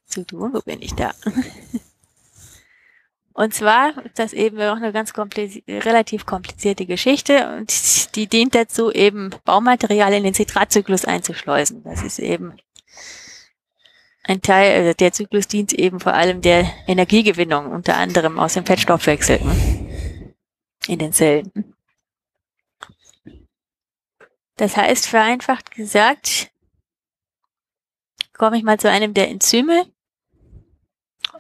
Zu 0.06 0.24
tun, 0.24 0.54
wo 0.54 0.62
bin 0.62 0.84
ich 0.84 0.94
da? 0.94 1.16
Und 3.42 3.56
zwar 3.56 3.98
ist 4.06 4.20
das 4.20 4.34
eben 4.34 4.62
auch 4.62 4.76
eine 4.76 4.94
ganz 4.94 5.14
kompliz 5.14 5.64
relativ 5.68 6.28
komplizierte 6.28 6.86
Geschichte 6.86 7.58
und 7.58 8.16
die 8.16 8.28
dient 8.28 8.54
dazu, 8.54 8.92
eben 8.92 9.32
Baumaterial 9.46 10.14
in 10.14 10.24
den 10.24 10.36
Zitratzyklus 10.36 11.06
einzuschleusen. 11.06 11.84
Das 11.84 12.04
ist 12.04 12.20
eben 12.20 12.56
ein 14.26 14.44
Teil, 14.44 14.80
also 14.80 14.94
der 14.94 15.12
Zyklus 15.12 15.48
dient 15.48 15.74
eben 15.74 16.00
vor 16.00 16.14
allem 16.14 16.42
der 16.42 16.72
Energiegewinnung, 16.86 17.72
unter 17.72 17.98
anderem 17.98 18.38
aus 18.38 18.54
dem 18.54 18.68
Fettstoffwechsel 18.68 19.40
in 20.86 21.00
den 21.00 21.12
Zellen. 21.12 21.74
Das 24.58 24.78
heißt, 24.78 25.08
vereinfacht 25.08 25.72
gesagt, 25.72 26.52
komme 28.34 28.58
ich 28.58 28.64
mal 28.64 28.80
zu 28.80 28.88
einem 28.88 29.16
der 29.16 29.30
Enzyme, 29.30 29.91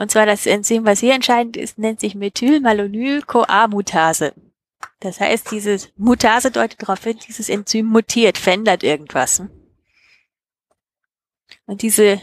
und 0.01 0.09
zwar 0.09 0.25
das 0.25 0.47
Enzym, 0.47 0.83
was 0.83 0.99
hier 0.99 1.13
entscheidend 1.13 1.55
ist, 1.57 1.77
nennt 1.77 1.99
sich 1.99 2.15
Methylmalonyl-CoA-Mutase. 2.15 4.33
Das 4.99 5.19
heißt, 5.19 5.51
diese 5.51 5.77
Mutase 5.95 6.49
deutet 6.49 6.81
darauf 6.81 7.03
hin, 7.03 7.19
dieses 7.27 7.49
Enzym 7.49 7.85
mutiert, 7.85 8.39
verändert 8.39 8.81
irgendwas. 8.81 9.43
Und 11.67 11.83
diese 11.83 12.19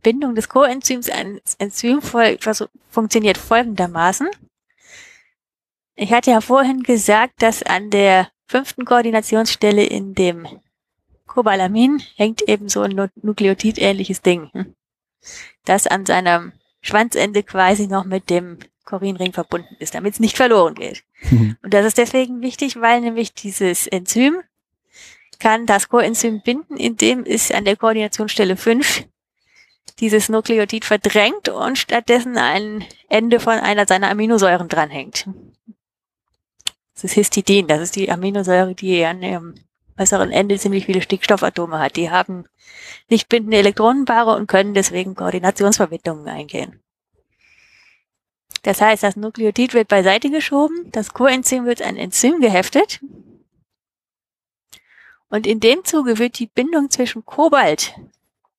Bindung 0.00 0.36
des 0.36 0.48
Coenzyms 0.48 1.10
ans 1.10 1.56
Enzym 1.58 2.00
funktioniert 2.88 3.36
folgendermaßen. 3.36 4.28
Ich 5.96 6.12
hatte 6.12 6.30
ja 6.30 6.40
vorhin 6.40 6.84
gesagt, 6.84 7.42
dass 7.42 7.64
an 7.64 7.90
der 7.90 8.30
fünften 8.46 8.84
Koordinationsstelle 8.84 9.82
in 9.82 10.14
dem 10.14 10.46
Cobalamin 11.26 12.00
hängt 12.14 12.42
eben 12.42 12.68
so 12.68 12.82
ein 12.82 13.10
Nukleotid-ähnliches 13.22 14.22
Ding, 14.22 14.72
das 15.64 15.88
an 15.88 16.06
seinem 16.06 16.52
Schwanzende 16.80 17.42
quasi 17.42 17.86
noch 17.86 18.04
mit 18.04 18.30
dem 18.30 18.58
Chorinring 18.84 19.32
verbunden 19.32 19.76
ist, 19.78 19.94
damit 19.94 20.14
es 20.14 20.20
nicht 20.20 20.36
verloren 20.36 20.74
geht. 20.74 21.04
Mhm. 21.30 21.56
Und 21.62 21.74
das 21.74 21.86
ist 21.86 21.98
deswegen 21.98 22.40
wichtig, 22.40 22.80
weil 22.80 23.00
nämlich 23.00 23.34
dieses 23.34 23.86
Enzym 23.86 24.42
kann 25.38 25.66
das 25.66 25.88
Coenzym 25.88 26.42
binden, 26.42 26.76
indem 26.76 27.24
es 27.24 27.50
an 27.50 27.64
der 27.64 27.76
Koordinationsstelle 27.76 28.56
5 28.56 29.04
dieses 29.98 30.28
Nukleotid 30.28 30.84
verdrängt 30.84 31.48
und 31.48 31.78
stattdessen 31.78 32.36
ein 32.38 32.84
Ende 33.08 33.40
von 33.40 33.58
einer 33.58 33.86
seiner 33.86 34.10
Aminosäuren 34.10 34.68
dranhängt. 34.68 35.28
Das 36.94 37.04
ist 37.04 37.14
Histidin, 37.14 37.66
das 37.66 37.80
ist 37.80 37.96
die 37.96 38.10
Aminosäure, 38.10 38.74
die 38.74 39.04
an 39.04 39.22
ihrem 39.22 39.54
äußeren 40.00 40.32
Ende 40.32 40.58
ziemlich 40.58 40.86
viele 40.86 41.02
Stickstoffatome 41.02 41.78
hat. 41.78 41.96
Die 41.96 42.10
haben 42.10 42.46
nicht 43.08 43.28
bindende 43.28 43.58
Elektronenpaare 43.58 44.34
und 44.34 44.46
können 44.46 44.72
deswegen 44.74 45.14
Koordinationsverbindungen 45.14 46.26
eingehen. 46.26 46.80
Das 48.62 48.80
heißt, 48.80 49.02
das 49.02 49.16
Nukleotid 49.16 49.74
wird 49.74 49.88
beiseite 49.88 50.30
geschoben, 50.30 50.90
das 50.92 51.12
Coenzym 51.14 51.64
wird 51.64 51.82
an 51.82 51.96
Enzym 51.96 52.40
geheftet 52.40 53.00
und 55.28 55.46
in 55.46 55.60
dem 55.60 55.84
Zuge 55.84 56.18
wird 56.18 56.38
die 56.38 56.46
Bindung 56.46 56.90
zwischen 56.90 57.24
Kobalt 57.24 57.94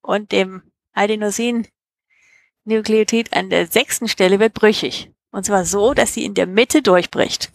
und 0.01 0.31
dem 0.31 0.63
Adenosin-Nukleotid 0.93 3.33
an 3.33 3.51
der 3.51 3.67
sechsten 3.67 4.07
Stelle 4.07 4.39
wird 4.39 4.53
brüchig. 4.53 5.11
Und 5.31 5.45
zwar 5.45 5.65
so, 5.65 5.93
dass 5.93 6.13
sie 6.13 6.23
in 6.25 6.33
der 6.33 6.47
Mitte 6.47 6.81
durchbricht. 6.81 7.51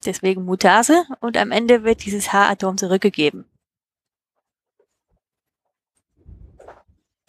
deswegen 0.05 0.45
Mutase, 0.45 1.05
und 1.21 1.37
am 1.37 1.51
Ende 1.51 1.85
wird 1.85 2.05
dieses 2.05 2.33
H-Atom 2.33 2.79
zurückgegeben. 2.79 3.45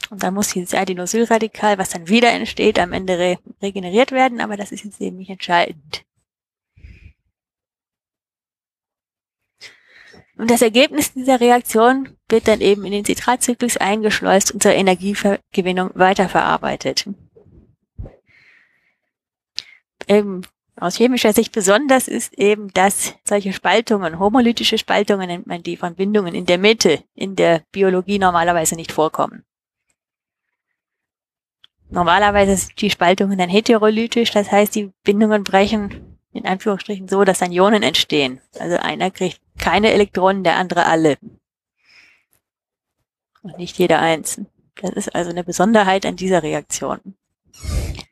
Und 0.09 0.23
dann 0.23 0.33
muss 0.33 0.49
dieses 0.49 0.73
Adenosylradikal, 0.73 1.77
was 1.77 1.89
dann 1.89 2.09
wieder 2.09 2.31
entsteht, 2.31 2.79
am 2.79 2.91
Ende 2.91 3.17
re 3.17 3.37
regeneriert 3.61 4.11
werden, 4.11 4.41
aber 4.41 4.57
das 4.57 4.73
ist 4.73 4.83
jetzt 4.83 4.99
eben 4.99 5.17
nicht 5.17 5.29
entscheidend. 5.29 6.03
Und 10.37 10.49
das 10.49 10.61
Ergebnis 10.61 11.13
dieser 11.13 11.39
Reaktion 11.39 12.17
wird 12.27 12.47
dann 12.47 12.61
eben 12.61 12.83
in 12.83 12.91
den 12.91 13.05
Zitratzyklus 13.05 13.77
eingeschleust 13.77 14.51
und 14.51 14.63
zur 14.63 14.73
Energiegewinnung 14.73 15.91
weiterverarbeitet. 15.93 17.07
Eben 20.07 20.41
aus 20.81 20.97
chemischer 20.97 21.31
Sicht 21.31 21.51
besonders 21.51 22.07
ist 22.07 22.33
eben, 22.39 22.73
dass 22.73 23.13
solche 23.23 23.53
Spaltungen, 23.53 24.17
homolytische 24.17 24.79
Spaltungen 24.79 25.27
nennt 25.27 25.45
man 25.45 25.61
die 25.61 25.77
von 25.77 25.93
Bindungen 25.93 26.33
in 26.33 26.47
der 26.47 26.57
Mitte, 26.57 27.03
in 27.13 27.35
der 27.35 27.61
Biologie 27.71 28.17
normalerweise 28.17 28.75
nicht 28.75 28.91
vorkommen. 28.91 29.45
Normalerweise 31.91 32.55
sind 32.57 32.81
die 32.81 32.89
Spaltungen 32.89 33.37
dann 33.37 33.49
heterolytisch, 33.49 34.31
das 34.31 34.51
heißt, 34.51 34.73
die 34.73 34.91
Bindungen 35.03 35.43
brechen 35.43 36.17
in 36.33 36.47
Anführungsstrichen 36.47 37.07
so, 37.07 37.23
dass 37.25 37.39
dann 37.39 37.51
Ionen 37.51 37.83
entstehen. 37.83 38.41
Also 38.57 38.77
einer 38.77 39.11
kriegt 39.11 39.39
keine 39.59 39.91
Elektronen, 39.91 40.43
der 40.43 40.55
andere 40.55 40.87
alle. 40.87 41.17
Und 43.43 43.57
nicht 43.59 43.77
jeder 43.77 43.99
eins. 43.99 44.41
Das 44.81 44.91
ist 44.91 45.13
also 45.13 45.29
eine 45.29 45.43
Besonderheit 45.43 46.07
an 46.07 46.15
dieser 46.15 46.41
Reaktion. 46.41 47.15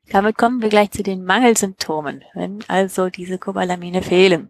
Damit 0.10 0.38
kommen 0.38 0.62
wir 0.62 0.70
gleich 0.70 0.92
zu 0.92 1.04
den 1.04 1.24
Mangelsymptomen, 1.24 2.24
wenn 2.34 2.60
also 2.68 3.10
diese 3.10 3.38
Cobalamine 3.38 4.02
fehlen. 4.02 4.50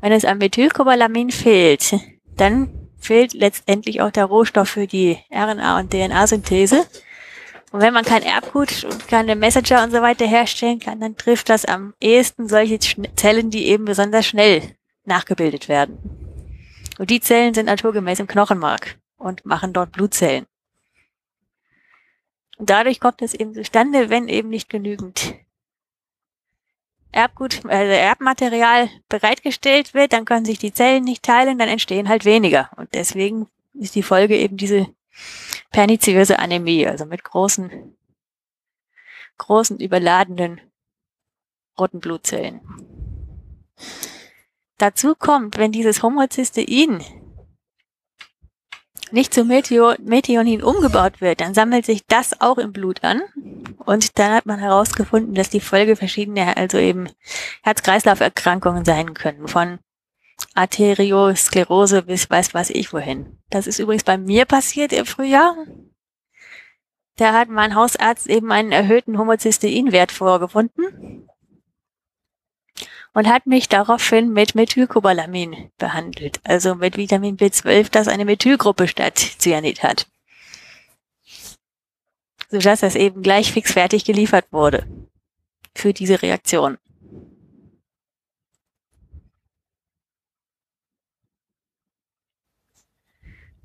Wenn 0.00 0.12
es 0.12 0.24
am 0.24 0.38
Methylcobalamin 0.38 1.30
fehlt, 1.30 1.94
dann 2.36 2.70
fehlt 2.98 3.34
letztendlich 3.34 4.00
auch 4.00 4.10
der 4.10 4.24
Rohstoff 4.24 4.70
für 4.70 4.86
die 4.86 5.18
RNA- 5.30 5.78
und 5.78 5.90
DNA-Synthese. 5.92 6.86
Und 7.72 7.80
wenn 7.80 7.94
man 7.94 8.04
kein 8.04 8.22
Erbgut 8.22 8.84
und 8.84 9.06
keine 9.08 9.36
Messenger 9.36 9.84
und 9.84 9.90
so 9.92 10.00
weiter 10.02 10.26
herstellen 10.26 10.80
kann, 10.80 11.00
dann 11.00 11.16
trifft 11.16 11.48
das 11.50 11.64
am 11.64 11.94
ehesten 12.00 12.48
solche 12.48 12.78
Zellen, 12.78 13.50
die 13.50 13.66
eben 13.66 13.84
besonders 13.84 14.26
schnell 14.26 14.62
nachgebildet 15.04 15.68
werden. 15.68 15.98
Und 16.98 17.10
die 17.10 17.20
Zellen 17.20 17.54
sind 17.54 17.66
naturgemäß 17.66 18.20
im 18.20 18.26
Knochenmark 18.26 18.98
und 19.16 19.44
machen 19.46 19.72
dort 19.72 19.92
Blutzellen. 19.92 20.46
Und 22.60 22.68
dadurch 22.68 23.00
kommt 23.00 23.22
es 23.22 23.32
eben 23.32 23.54
zustande, 23.54 24.10
wenn 24.10 24.28
eben 24.28 24.50
nicht 24.50 24.68
genügend 24.68 25.34
Erbgut, 27.10 27.64
also 27.64 27.90
Erbmaterial 27.90 28.90
bereitgestellt 29.08 29.94
wird, 29.94 30.12
dann 30.12 30.26
können 30.26 30.44
sich 30.44 30.58
die 30.58 30.74
Zellen 30.74 31.04
nicht 31.04 31.22
teilen, 31.22 31.56
dann 31.56 31.70
entstehen 31.70 32.10
halt 32.10 32.26
weniger. 32.26 32.68
Und 32.76 32.92
deswegen 32.92 33.48
ist 33.72 33.94
die 33.94 34.02
Folge 34.02 34.36
eben 34.36 34.58
diese 34.58 34.88
perniziöse 35.70 36.38
Anämie, 36.38 36.86
also 36.86 37.06
mit 37.06 37.24
großen, 37.24 37.96
großen 39.38 39.80
überladenen 39.80 40.60
roten 41.78 42.00
Blutzellen. 42.00 42.60
Dazu 44.76 45.14
kommt, 45.14 45.56
wenn 45.56 45.72
dieses 45.72 46.02
Homozystein 46.02 47.02
nicht 49.12 49.34
zu 49.34 49.44
Methio 49.44 49.94
Methionin 50.02 50.62
umgebaut 50.62 51.20
wird, 51.20 51.40
dann 51.40 51.54
sammelt 51.54 51.86
sich 51.86 52.06
das 52.06 52.40
auch 52.40 52.58
im 52.58 52.72
Blut 52.72 53.04
an. 53.04 53.22
Und 53.78 54.18
dann 54.18 54.32
hat 54.32 54.46
man 54.46 54.58
herausgefunden, 54.58 55.34
dass 55.34 55.50
die 55.50 55.60
Folge 55.60 55.96
verschiedener, 55.96 56.56
also 56.56 56.78
eben 56.78 57.08
Herz-Kreislauf-Erkrankungen 57.62 58.84
sein 58.84 59.14
können. 59.14 59.48
Von 59.48 59.78
Arteriosklerose 60.54 62.02
bis 62.02 62.30
weiß 62.30 62.54
was 62.54 62.70
ich 62.70 62.92
wohin. 62.92 63.38
Das 63.50 63.66
ist 63.66 63.78
übrigens 63.78 64.04
bei 64.04 64.18
mir 64.18 64.44
passiert 64.44 64.92
im 64.92 65.06
Frühjahr. 65.06 65.56
Da 67.16 67.32
hat 67.32 67.48
mein 67.48 67.74
Hausarzt 67.74 68.26
eben 68.28 68.50
einen 68.50 68.72
erhöhten 68.72 69.18
Homozysteinwert 69.18 70.12
vorgefunden 70.12 71.28
und 73.12 73.28
hat 73.28 73.46
mich 73.46 73.68
daraufhin 73.68 74.32
mit 74.32 74.54
Methylcobalamin 74.54 75.70
behandelt, 75.78 76.40
also 76.44 76.74
mit 76.74 76.96
Vitamin 76.96 77.36
B12, 77.36 77.90
das 77.90 78.08
eine 78.08 78.24
Methylgruppe 78.24 78.88
statt 78.88 79.18
Cyanid 79.18 79.82
hat. 79.82 80.06
Sodass 82.48 82.80
das 82.80 82.94
eben 82.94 83.22
gleich 83.22 83.52
fix 83.52 83.72
fertig 83.72 84.04
geliefert 84.04 84.46
wurde 84.52 84.86
für 85.74 85.92
diese 85.92 86.22
Reaktion. 86.22 86.78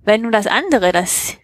Wenn 0.05 0.21
nun 0.21 0.31
das 0.31 0.45
andere, 0.45 0.91
das 0.91 1.37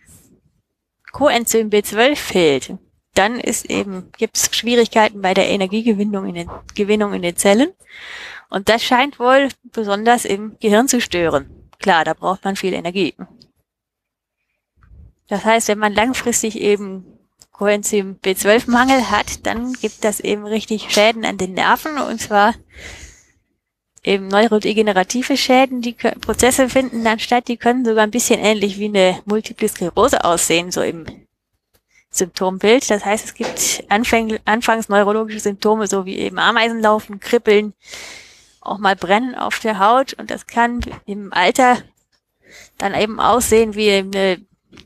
Coenzym 1.11 1.69
B12 1.69 2.15
fehlt, 2.15 2.77
dann 3.13 3.39
ist 3.39 3.65
eben, 3.65 4.11
gibt 4.17 4.37
es 4.37 4.55
Schwierigkeiten 4.55 5.21
bei 5.21 5.33
der 5.33 5.49
Energiegewinnung 5.49 6.27
in 6.27 6.35
den, 6.35 6.49
Gewinnung 6.75 7.13
in 7.13 7.21
den 7.21 7.35
Zellen. 7.35 7.71
Und 8.49 8.69
das 8.69 8.83
scheint 8.83 9.19
wohl 9.19 9.49
besonders 9.63 10.25
im 10.25 10.57
Gehirn 10.59 10.87
zu 10.87 11.01
stören. 11.01 11.49
Klar, 11.79 12.05
da 12.05 12.13
braucht 12.13 12.43
man 12.43 12.55
viel 12.55 12.73
Energie. 12.73 13.15
Das 15.27 15.45
heißt, 15.45 15.69
wenn 15.69 15.79
man 15.79 15.93
langfristig 15.93 16.59
eben 16.59 17.05
Coenzym 17.51 18.17
B12-Mangel 18.21 19.09
hat, 19.11 19.45
dann 19.45 19.73
gibt 19.73 20.03
das 20.03 20.19
eben 20.19 20.45
richtig 20.45 20.91
Schäden 20.91 21.25
an 21.25 21.37
den 21.37 21.53
Nerven 21.53 21.97
und 21.97 22.19
zwar 22.19 22.55
eben 24.03 24.27
neurodegenerative 24.27 25.37
Schäden, 25.37 25.81
die 25.81 25.93
Prozesse 25.93 26.69
finden 26.69 27.03
dann 27.03 27.19
statt, 27.19 27.47
die 27.47 27.57
können 27.57 27.85
sogar 27.85 28.03
ein 28.03 28.11
bisschen 28.11 28.39
ähnlich 28.39 28.79
wie 28.79 28.85
eine 28.85 29.21
Multiple 29.25 29.69
Sklerose 29.69 30.23
aussehen, 30.25 30.71
so 30.71 30.81
im 30.81 31.05
Symptombild. 32.11 32.89
Das 32.89 33.05
heißt, 33.05 33.25
es 33.25 33.33
gibt 33.33 33.83
Anfäng 33.89 34.39
anfangs 34.45 34.89
neurologische 34.89 35.39
Symptome, 35.39 35.87
so 35.87 36.05
wie 36.05 36.17
eben 36.17 36.39
Ameisenlaufen, 36.39 37.19
Kribbeln, 37.19 37.73
auch 38.59 38.77
mal 38.77 38.95
Brennen 38.95 39.35
auf 39.35 39.59
der 39.59 39.79
Haut 39.79 40.13
und 40.13 40.29
das 40.29 40.45
kann 40.45 40.81
im 41.05 41.33
Alter 41.33 41.77
dann 42.77 42.93
eben 42.93 43.19
aussehen 43.19 43.75
wie 43.75 43.91
eine 43.91 44.39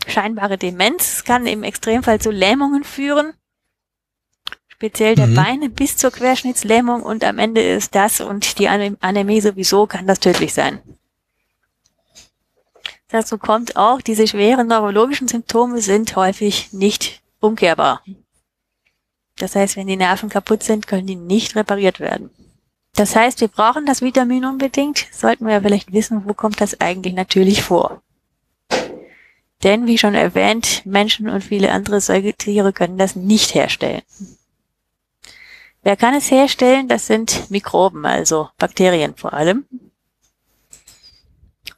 scheinbare 0.08 0.58
Demenz. 0.58 1.14
Es 1.14 1.24
kann 1.24 1.46
im 1.48 1.64
Extremfall 1.64 2.22
zu 2.22 2.32
Lähmungen 2.32 2.84
führen 2.84 3.34
speziell 4.76 5.16
der 5.16 5.28
mhm. 5.28 5.36
Beine 5.36 5.70
bis 5.70 5.98
zur 5.98 6.12
Querschnittslähmung 6.12 7.02
und 7.02 7.24
am 7.24 7.40
Ende 7.40 7.62
ist 7.62 7.96
das 7.96 8.20
und 8.20 8.60
die 8.60 8.68
Anämie 8.68 9.42
sowieso 9.42 9.88
kann 9.88 10.06
das 10.06 10.20
tödlich 10.20 10.54
sein. 10.54 10.80
Dazu 13.10 13.38
kommt 13.38 13.76
auch, 13.76 14.02
diese 14.02 14.28
schweren 14.28 14.68
neurologischen 14.68 15.28
Symptome 15.28 15.82
sind 15.82 16.16
häufig 16.16 16.74
nicht 16.74 17.22
umkehrbar. 17.40 18.02
Das 19.38 19.56
heißt, 19.56 19.76
wenn 19.76 19.88
die 19.88 19.98
Nerven 19.98 20.30
kaputt 20.30 20.64
sind, 20.64 20.88
können 20.88 21.08
die 21.08 21.16
nicht 21.16 21.56
repariert 21.56 22.00
werden. 22.00 22.30
Das 22.96 23.16
heißt, 23.16 23.42
wir 23.42 23.50
brauchen 23.50 23.86
das 23.86 24.02
Vitamin 24.02 24.46
unbedingt, 24.46 25.06
sollten 25.12 25.46
wir 25.46 25.62
vielleicht 25.62 25.92
wissen, 25.92 26.24
wo 26.26 26.34
kommt 26.34 26.62
das 26.62 26.80
eigentlich 26.80 27.14
natürlich 27.14 27.62
vor. 27.62 28.02
Denn, 29.64 29.88
wie 29.88 29.98
schon 29.98 30.16
erwähnt, 30.16 30.86
Menschen 30.86 31.30
und 31.30 31.44
viele 31.44 31.72
andere 31.72 32.00
Säugetiere 32.00 32.72
können 32.72 32.98
das 32.98 33.16
nicht 33.16 33.54
herstellen. 33.54 34.02
Wer 35.84 35.98
kann 35.98 36.14
es 36.14 36.32
herstellen? 36.32 36.88
Das 36.88 37.08
sind 37.08 37.52
Mikroben, 37.52 38.06
also 38.06 38.50
Bakterien 38.58 39.16
vor 39.16 39.34
allem. 39.34 39.66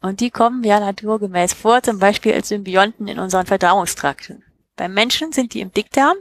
Und 0.01 0.19
die 0.19 0.29
kommen 0.29 0.63
ja 0.63 0.79
naturgemäß 0.79 1.53
vor, 1.53 1.81
zum 1.81 1.99
Beispiel 1.99 2.33
als 2.33 2.49
Symbionten 2.49 3.07
in 3.07 3.19
unseren 3.19 3.45
Verdauungstrakten. 3.45 4.43
Beim 4.75 4.93
Menschen 4.93 5.31
sind 5.31 5.53
die 5.53 5.61
im 5.61 5.71
Dickdarm. 5.71 6.17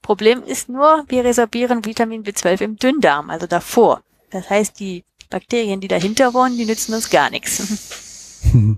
Problem 0.00 0.42
ist 0.42 0.68
nur, 0.68 1.04
wir 1.08 1.24
resorbieren 1.24 1.84
Vitamin 1.84 2.24
B12 2.24 2.62
im 2.62 2.76
Dünndarm, 2.76 3.30
also 3.30 3.46
davor. 3.46 4.02
Das 4.30 4.50
heißt, 4.50 4.80
die 4.80 5.04
Bakterien, 5.30 5.80
die 5.80 5.88
dahinter 5.88 6.34
wohnen, 6.34 6.56
die 6.56 6.64
nützen 6.64 6.94
uns 6.94 7.10
gar 7.10 7.30
nichts. 7.30 8.42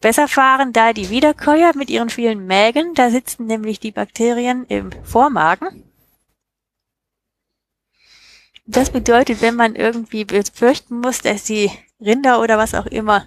Besser 0.00 0.28
fahren 0.28 0.72
da 0.72 0.92
die 0.92 1.10
Wiederkäuer 1.10 1.72
mit 1.76 1.90
ihren 1.90 2.10
vielen 2.10 2.46
Mägen. 2.46 2.94
Da 2.94 3.10
sitzen 3.10 3.46
nämlich 3.46 3.80
die 3.80 3.92
Bakterien 3.92 4.64
im 4.66 4.90
Vormagen 5.04 5.88
das 8.68 8.90
bedeutet, 8.90 9.40
wenn 9.40 9.56
man 9.56 9.74
irgendwie 9.74 10.24
befürchten 10.26 11.00
muss, 11.00 11.22
dass 11.22 11.44
die 11.44 11.70
Rinder 12.00 12.40
oder 12.40 12.58
was 12.58 12.74
auch 12.74 12.86
immer 12.86 13.26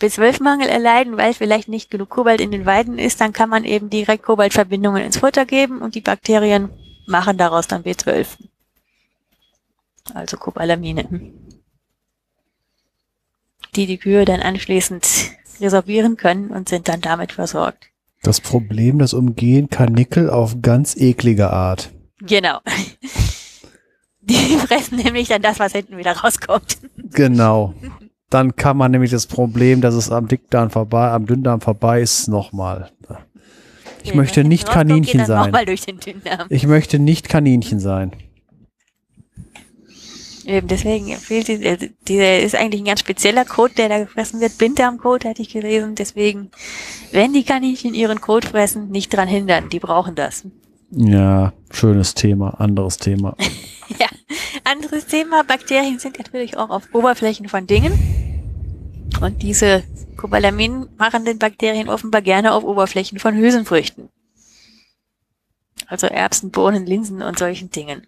B12-Mangel 0.00 0.68
erleiden, 0.68 1.16
weil 1.16 1.34
vielleicht 1.34 1.68
nicht 1.68 1.90
genug 1.90 2.08
Kobalt 2.08 2.40
in 2.40 2.50
den 2.50 2.64
Weiden 2.66 2.98
ist, 2.98 3.20
dann 3.20 3.32
kann 3.32 3.50
man 3.50 3.64
eben 3.64 3.90
direkt 3.90 4.24
Kobaltverbindungen 4.24 5.04
ins 5.04 5.18
Futter 5.18 5.44
geben 5.44 5.82
und 5.82 5.94
die 5.94 6.00
Bakterien 6.00 6.70
machen 7.06 7.36
daraus 7.36 7.66
dann 7.66 7.82
B12. 7.82 8.26
Also 10.14 10.36
Cobalamine. 10.38 11.32
Die 13.76 13.86
die 13.86 13.98
Kühe 13.98 14.24
dann 14.24 14.40
anschließend 14.40 15.06
resorbieren 15.60 16.16
können 16.16 16.50
und 16.50 16.68
sind 16.68 16.88
dann 16.88 17.00
damit 17.00 17.32
versorgt. 17.32 17.88
Das 18.22 18.40
Problem, 18.40 18.98
das 18.98 19.14
Umgehen 19.14 19.68
Karnickel 19.68 20.28
auf 20.30 20.60
ganz 20.62 20.96
eklige 20.96 21.50
Art. 21.50 21.90
Genau. 22.20 22.60
Die 24.30 24.56
fressen 24.66 24.98
nämlich 24.98 25.28
dann 25.28 25.42
das, 25.42 25.58
was 25.58 25.72
hinten 25.72 25.96
wieder 25.96 26.12
rauskommt. 26.12 26.78
Genau. 27.12 27.74
Dann 28.28 28.54
kann 28.54 28.76
man 28.76 28.92
nämlich 28.92 29.10
das 29.10 29.26
Problem, 29.26 29.80
dass 29.80 29.94
es 29.94 30.10
am 30.10 30.28
Dickdarm 30.28 30.70
vorbei, 30.70 31.10
am 31.10 31.26
Dünndarm 31.26 31.60
vorbei 31.60 32.00
ist, 32.00 32.28
nochmal. 32.28 32.90
Ich 34.02 34.10
ja, 34.10 34.16
möchte 34.16 34.44
nicht 34.44 34.68
Kaninchen 34.68 35.26
sein. 35.26 35.52
Ich 36.48 36.66
möchte 36.66 36.98
nicht 36.98 37.28
Kaninchen 37.28 37.80
sein. 37.80 38.12
Eben, 40.46 40.68
deswegen 40.68 41.14
fehlt 41.16 41.48
die, 41.48 41.68
also, 41.68 41.86
dieser 42.08 42.40
ist 42.40 42.54
eigentlich 42.54 42.80
ein 42.80 42.86
ganz 42.86 43.00
spezieller 43.00 43.44
Code, 43.44 43.74
der 43.74 43.88
da 43.88 43.98
gefressen 43.98 44.40
wird. 44.40 44.56
Blinddarmcode 44.58 45.24
hatte 45.24 45.42
ich 45.42 45.50
gelesen. 45.50 45.96
Deswegen, 45.96 46.50
wenn 47.12 47.32
die 47.32 47.44
Kaninchen 47.44 47.94
ihren 47.94 48.20
Code 48.20 48.48
fressen, 48.48 48.90
nicht 48.90 49.14
dran 49.14 49.28
hindern. 49.28 49.68
Die 49.68 49.80
brauchen 49.80 50.14
das. 50.14 50.44
Ja, 50.92 51.52
schönes 51.70 52.14
Thema, 52.14 52.58
anderes 52.60 52.96
Thema. 52.96 53.36
ja, 54.00 54.08
anderes 54.64 55.06
Thema. 55.06 55.44
Bakterien 55.44 55.98
sind 55.98 56.18
natürlich 56.18 56.56
auch 56.56 56.70
auf 56.70 56.94
Oberflächen 56.94 57.48
von 57.48 57.66
Dingen. 57.66 57.92
Und 59.20 59.42
diese 59.42 59.84
Cobalamin 60.16 60.88
machen 60.96 61.24
den 61.24 61.38
Bakterien 61.38 61.88
offenbar 61.88 62.22
gerne 62.22 62.52
auf 62.52 62.64
Oberflächen 62.64 63.18
von 63.18 63.36
Hülsenfrüchten. 63.36 64.08
Also 65.86 66.06
Erbsen, 66.06 66.50
Bohnen, 66.50 66.86
Linsen 66.86 67.22
und 67.22 67.38
solchen 67.38 67.70
Dingen. 67.70 68.06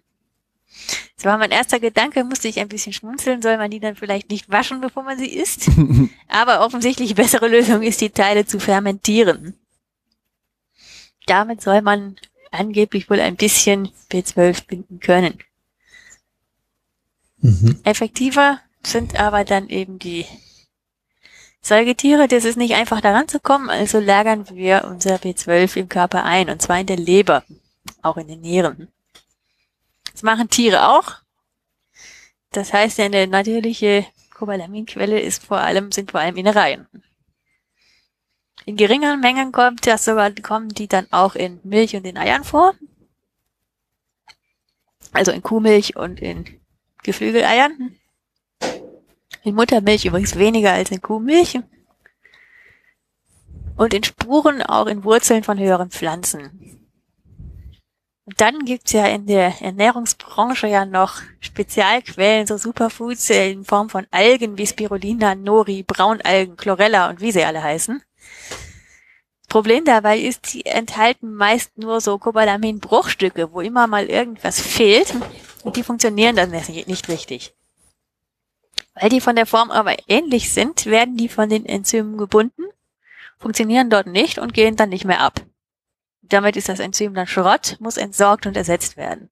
Das 1.15 1.25
war 1.25 1.37
mein 1.37 1.51
erster 1.51 1.79
Gedanke, 1.79 2.23
musste 2.23 2.47
ich 2.47 2.59
ein 2.59 2.67
bisschen 2.67 2.93
schmunzeln, 2.93 3.41
soll 3.41 3.57
man 3.57 3.71
die 3.71 3.79
dann 3.79 3.95
vielleicht 3.95 4.29
nicht 4.29 4.49
waschen, 4.49 4.81
bevor 4.81 5.03
man 5.03 5.17
sie 5.17 5.33
isst? 5.33 5.69
Aber 6.27 6.65
offensichtlich 6.65 7.15
bessere 7.15 7.47
Lösung 7.47 7.83
ist, 7.83 8.01
die 8.01 8.09
Teile 8.09 8.45
zu 8.45 8.59
fermentieren. 8.59 9.53
Damit 11.25 11.61
soll 11.61 11.81
man 11.81 12.17
angeblich 12.51 13.09
wohl 13.09 13.19
ein 13.19 13.35
bisschen 13.35 13.89
B12 14.11 14.67
binden 14.67 14.99
können. 14.99 15.39
Mhm. 17.43 17.81
Effektiver 17.83 18.59
sind 18.85 19.19
aber 19.19 19.43
dann 19.43 19.67
eben 19.67 19.99
die 19.99 20.25
Säugetiere, 21.61 22.27
das 22.27 22.45
ist 22.45 22.57
nicht 22.57 22.73
einfach 22.73 23.01
daran 23.01 23.27
zu 23.27 23.39
kommen, 23.39 23.69
also 23.69 23.99
lagern 23.99 24.49
wir 24.49 24.85
unser 24.85 25.15
B12 25.15 25.77
im 25.77 25.89
Körper 25.89 26.23
ein, 26.23 26.49
und 26.49 26.61
zwar 26.61 26.79
in 26.79 26.87
der 26.87 26.97
Leber, 26.97 27.43
auch 28.01 28.17
in 28.17 28.27
den 28.27 28.41
Nieren. 28.41 28.87
Das 30.11 30.23
machen 30.23 30.49
Tiere 30.49 30.89
auch. 30.89 31.15
Das 32.51 32.71
heißt, 32.71 32.99
eine 33.01 33.27
natürliche 33.27 34.05
Cobalaminquelle 34.33 35.19
ist 35.19 35.43
vor 35.43 35.59
allem, 35.59 35.91
sind 35.91 36.11
vor 36.11 36.21
allem 36.21 36.37
Innereien. 36.37 36.87
In 38.65 38.77
geringeren 38.77 39.19
Mengen 39.19 39.51
kommt 39.51 39.85
das 39.85 40.05
sogar, 40.05 40.31
kommen 40.31 40.69
die 40.69 40.87
dann 40.87 41.07
auch 41.11 41.35
in 41.35 41.59
Milch 41.63 41.95
und 41.95 42.05
in 42.05 42.17
Eiern 42.17 42.45
vor. 42.45 42.73
Also 45.11 45.31
in 45.31 45.43
Kuhmilch 45.43 45.97
und 45.97 46.21
in 46.21 46.62
Geflügeleiern. 47.03 47.95
In 49.43 49.55
Muttermilch 49.55 50.05
übrigens 50.05 50.37
weniger 50.37 50.71
als 50.71 50.91
in 50.91 51.01
Kuhmilch. 51.01 51.59
Und 53.75 53.93
in 53.93 54.03
Spuren 54.03 54.61
auch 54.61 54.87
in 54.87 55.03
Wurzeln 55.03 55.43
von 55.43 55.59
höheren 55.59 55.89
Pflanzen. 55.89 56.79
Und 58.25 58.39
dann 58.39 58.63
gibt's 58.63 58.93
ja 58.93 59.05
in 59.07 59.25
der 59.25 59.61
Ernährungsbranche 59.61 60.67
ja 60.67 60.85
noch 60.85 61.15
Spezialquellen, 61.41 62.47
so 62.47 62.55
Superfoods 62.57 63.29
in 63.31 63.65
Form 63.65 63.89
von 63.89 64.07
Algen 64.11 64.57
wie 64.57 64.65
Spirulina, 64.65 65.35
Nori, 65.35 65.83
Braunalgen, 65.83 66.55
Chlorella 66.55 67.09
und 67.09 67.19
wie 67.19 67.33
sie 67.33 67.43
alle 67.43 67.61
heißen. 67.61 68.01
Problem 69.49 69.83
dabei 69.83 70.19
ist, 70.19 70.53
die 70.53 70.65
enthalten 70.65 71.35
meist 71.35 71.77
nur 71.77 71.99
so 71.99 72.17
Cobalamin-Bruchstücke, 72.17 73.51
wo 73.51 73.59
immer 73.59 73.87
mal 73.87 74.05
irgendwas 74.05 74.59
fehlt 74.59 75.13
und 75.63 75.75
die 75.75 75.83
funktionieren 75.83 76.35
dann 76.35 76.51
nicht 76.51 77.07
richtig. 77.09 77.53
Weil 78.95 79.09
die 79.09 79.21
von 79.21 79.35
der 79.35 79.45
Form 79.45 79.71
aber 79.71 79.95
ähnlich 80.07 80.53
sind, 80.53 80.85
werden 80.85 81.17
die 81.17 81.29
von 81.29 81.49
den 81.49 81.65
Enzymen 81.65 82.17
gebunden, 82.17 82.63
funktionieren 83.39 83.89
dort 83.89 84.07
nicht 84.07 84.37
und 84.37 84.53
gehen 84.53 84.75
dann 84.75 84.89
nicht 84.89 85.05
mehr 85.05 85.21
ab. 85.21 85.41
Damit 86.21 86.55
ist 86.55 86.69
das 86.69 86.79
Enzym 86.79 87.13
dann 87.13 87.27
Schrott, 87.27 87.77
muss 87.79 87.97
entsorgt 87.97 88.45
und 88.45 88.55
ersetzt 88.55 88.95
werden. 88.95 89.29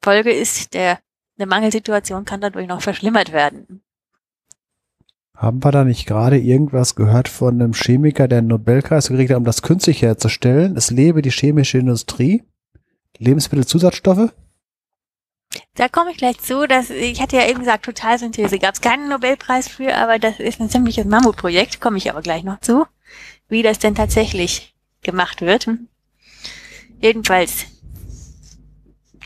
Folge 0.00 0.32
ist, 0.32 0.74
der, 0.74 0.98
eine 1.38 1.46
Mangelsituation 1.46 2.24
kann 2.24 2.40
dadurch 2.40 2.66
noch 2.66 2.82
verschlimmert 2.82 3.32
werden. 3.32 3.82
Haben 5.34 5.64
wir 5.64 5.72
da 5.72 5.84
nicht 5.84 6.06
gerade 6.06 6.38
irgendwas 6.38 6.94
gehört 6.94 7.28
von 7.28 7.54
einem 7.54 7.72
Chemiker, 7.72 8.28
der 8.28 8.38
einen 8.38 8.48
Nobelpreis 8.48 9.08
gekriegt 9.08 9.30
hat, 9.30 9.38
um 9.38 9.44
das 9.44 9.62
künstlich 9.62 10.02
herzustellen? 10.02 10.76
Es 10.76 10.90
lebe 10.90 11.22
die 11.22 11.30
chemische 11.30 11.78
Industrie. 11.78 12.44
Lebensmittelzusatzstoffe? 13.18 14.32
Da 15.74 15.88
komme 15.88 16.10
ich 16.12 16.18
gleich 16.18 16.38
zu, 16.38 16.66
dass 16.66 16.90
ich 16.90 17.20
hatte 17.20 17.36
ja 17.36 17.48
eben 17.48 17.60
gesagt, 17.60 17.84
Totalsynthese 17.84 18.58
gab 18.58 18.74
es 18.74 18.80
keinen 18.80 19.08
Nobelpreis 19.08 19.68
für, 19.68 19.94
aber 19.94 20.18
das 20.18 20.38
ist 20.38 20.60
ein 20.60 20.70
ziemliches 20.70 21.04
Mammutprojekt, 21.04 21.80
komme 21.80 21.98
ich 21.98 22.10
aber 22.10 22.22
gleich 22.22 22.44
noch 22.44 22.60
zu, 22.60 22.86
wie 23.48 23.62
das 23.62 23.78
denn 23.78 23.94
tatsächlich 23.94 24.74
gemacht 25.02 25.40
wird. 25.40 25.68
Jedenfalls, 27.00 27.66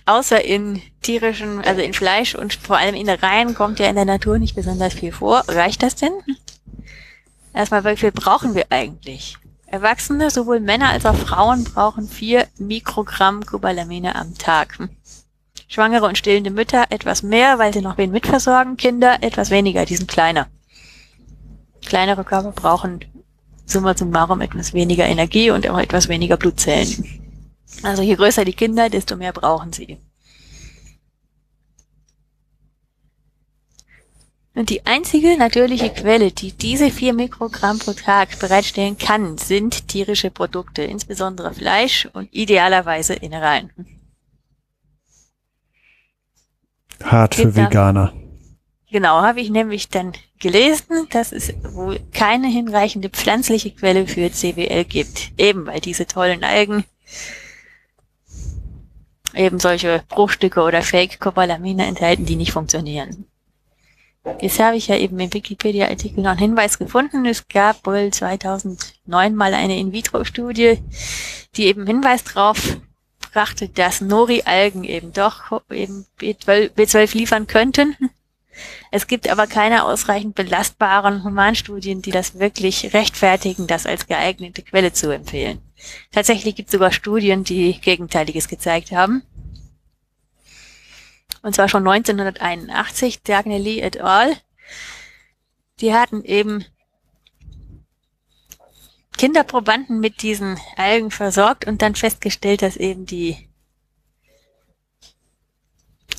außer 0.06 0.42
in 0.44 0.80
tierischen, 1.02 1.60
also 1.60 1.82
in 1.82 1.92
Fleisch 1.92 2.34
und 2.34 2.54
vor 2.54 2.78
allem 2.78 2.94
Innereien 2.94 3.54
kommt 3.54 3.78
ja 3.78 3.88
in 3.88 3.96
der 3.96 4.04
Natur 4.04 4.38
nicht 4.38 4.56
besonders 4.56 4.94
viel 4.94 5.12
vor. 5.12 5.44
Reicht 5.48 5.82
das 5.82 5.96
denn? 5.96 6.12
Erstmal, 7.52 7.84
wie 7.84 7.96
viel 7.96 8.12
brauchen 8.12 8.54
wir 8.54 8.66
eigentlich? 8.70 9.36
Erwachsene, 9.66 10.30
sowohl 10.30 10.60
Männer 10.60 10.90
als 10.90 11.06
auch 11.06 11.16
Frauen, 11.16 11.64
brauchen 11.64 12.08
vier 12.08 12.46
Mikrogramm 12.58 13.44
Cobalamine 13.44 14.14
am 14.14 14.36
Tag. 14.38 14.78
Schwangere 15.68 16.06
und 16.06 16.16
stillende 16.16 16.50
Mütter 16.50 16.86
etwas 16.90 17.22
mehr, 17.22 17.58
weil 17.58 17.72
sie 17.72 17.80
noch 17.80 17.98
wen 17.98 18.12
mitversorgen. 18.12 18.76
Kinder 18.76 19.18
etwas 19.22 19.50
weniger, 19.50 19.84
die 19.84 19.96
sind 19.96 20.08
kleiner. 20.08 20.48
Kleinere 21.84 22.24
Körper 22.24 22.52
brauchen 22.52 23.04
summa 23.64 23.96
summarum 23.96 24.40
etwas 24.40 24.72
weniger 24.74 25.06
Energie 25.06 25.50
und 25.50 25.68
auch 25.68 25.78
etwas 25.78 26.08
weniger 26.08 26.36
Blutzellen. 26.36 27.20
Also 27.82 28.02
je 28.02 28.14
größer 28.14 28.44
die 28.44 28.52
Kinder, 28.52 28.88
desto 28.88 29.16
mehr 29.16 29.32
brauchen 29.32 29.72
sie. 29.72 29.98
Und 34.54 34.70
die 34.70 34.86
einzige 34.86 35.36
natürliche 35.36 35.90
Quelle, 35.90 36.32
die 36.32 36.52
diese 36.52 36.90
vier 36.90 37.12
Mikrogramm 37.12 37.78
pro 37.78 37.92
Tag 37.92 38.38
bereitstellen 38.38 38.96
kann, 38.96 39.36
sind 39.36 39.86
tierische 39.88 40.30
Produkte, 40.30 40.82
insbesondere 40.82 41.52
Fleisch 41.52 42.08
und 42.14 42.32
idealerweise 42.32 43.12
Innereien. 43.12 43.95
Hart 47.02 47.34
für 47.34 47.42
Kinder. 47.42 47.64
Veganer. 47.64 48.12
Genau, 48.90 49.20
habe 49.20 49.40
ich 49.40 49.50
nämlich 49.50 49.88
dann 49.88 50.12
gelesen, 50.38 51.08
dass 51.10 51.32
es 51.32 51.52
wohl 51.62 51.98
keine 52.12 52.46
hinreichende 52.46 53.10
pflanzliche 53.10 53.72
Quelle 53.72 54.06
für 54.06 54.30
CWL 54.30 54.84
gibt. 54.84 55.32
Eben 55.38 55.66
weil 55.66 55.80
diese 55.80 56.06
tollen 56.06 56.44
Algen 56.44 56.84
eben 59.34 59.58
solche 59.58 60.02
Bruchstücke 60.08 60.62
oder 60.62 60.82
Fake-Cobalamine 60.82 61.84
enthalten, 61.84 62.26
die 62.26 62.36
nicht 62.36 62.52
funktionieren. 62.52 63.26
Jetzt 64.40 64.58
habe 64.58 64.76
ich 64.76 64.88
ja 64.88 64.96
eben 64.96 65.18
im 65.20 65.32
Wikipedia-Artikel 65.32 66.22
noch 66.22 66.30
einen 66.30 66.40
Hinweis 66.40 66.78
gefunden. 66.78 67.26
Es 67.26 67.46
gab 67.48 67.86
wohl 67.86 68.10
2009 68.10 69.34
mal 69.34 69.54
eine 69.54 69.78
In-vitro-Studie, 69.78 70.78
die 71.54 71.66
eben 71.66 71.86
Hinweis 71.86 72.24
drauf 72.24 72.76
brachte, 73.36 73.68
dass 73.68 74.00
Nori-Algen 74.00 74.82
eben 74.82 75.12
doch 75.12 75.60
eben 75.70 76.06
B12, 76.18 76.70
B12 76.70 77.16
liefern 77.16 77.46
könnten. 77.46 77.96
Es 78.90 79.06
gibt 79.06 79.28
aber 79.28 79.46
keine 79.46 79.84
ausreichend 79.84 80.34
belastbaren 80.34 81.22
Humanstudien, 81.24 82.00
die 82.00 82.10
das 82.10 82.38
wirklich 82.38 82.94
rechtfertigen, 82.94 83.66
das 83.66 83.84
als 83.84 84.06
geeignete 84.06 84.62
Quelle 84.62 84.94
zu 84.94 85.10
empfehlen. 85.10 85.60
Tatsächlich 86.10 86.56
gibt 86.56 86.70
es 86.70 86.72
sogar 86.72 86.90
Studien, 86.90 87.44
die 87.44 87.78
Gegenteiliges 87.78 88.48
gezeigt 88.48 88.92
haben. 88.92 89.22
Und 91.42 91.54
zwar 91.54 91.68
schon 91.68 91.86
1981, 91.86 93.22
Dagnelli 93.22 93.80
et 93.80 94.00
al. 94.00 94.34
Die 95.80 95.92
hatten 95.92 96.24
eben 96.24 96.64
Kinderprobanden 99.16 100.00
mit 100.00 100.22
diesen 100.22 100.58
Algen 100.76 101.10
versorgt 101.10 101.66
und 101.66 101.82
dann 101.82 101.94
festgestellt, 101.94 102.62
dass 102.62 102.76
eben 102.76 103.06
die 103.06 103.36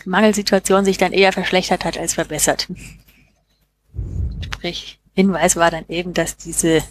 Mangelsituation 0.05 0.85
sich 0.85 0.97
dann 0.97 1.13
eher 1.13 1.33
verschlechtert 1.33 1.85
hat 1.85 1.97
als 1.97 2.13
verbessert. 2.13 2.67
Sprich, 4.43 4.99
Hinweis 5.13 5.55
war 5.55 5.71
dann 5.71 5.85
eben, 5.89 6.13
dass 6.13 6.37
diese 6.37 6.83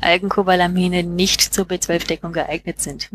Algencobalamine 0.00 1.04
nicht 1.04 1.40
zur 1.40 1.64
B12-Deckung 1.64 2.32
geeignet 2.32 2.80
sind. 2.80 3.08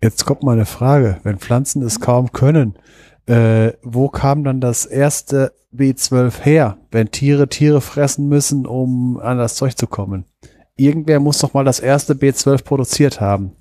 Jetzt 0.00 0.24
kommt 0.24 0.42
mal 0.42 0.52
eine 0.52 0.66
Frage. 0.66 1.20
Wenn 1.22 1.38
Pflanzen 1.38 1.82
es 1.82 2.00
kaum 2.00 2.32
können, 2.32 2.78
äh, 3.26 3.72
wo 3.82 4.08
kam 4.08 4.44
dann 4.44 4.60
das 4.60 4.86
erste 4.86 5.52
B12 5.74 6.40
her, 6.40 6.78
wenn 6.90 7.10
Tiere 7.10 7.48
Tiere 7.48 7.80
fressen 7.80 8.28
müssen, 8.28 8.66
um 8.66 9.18
an 9.18 9.38
das 9.38 9.56
Zeug 9.56 9.76
zu 9.76 9.86
kommen? 9.86 10.24
Irgendwer 10.76 11.20
muss 11.20 11.38
doch 11.38 11.54
mal 11.54 11.64
das 11.64 11.80
erste 11.80 12.14
B12 12.14 12.64
produziert 12.64 13.20
haben. 13.20 13.52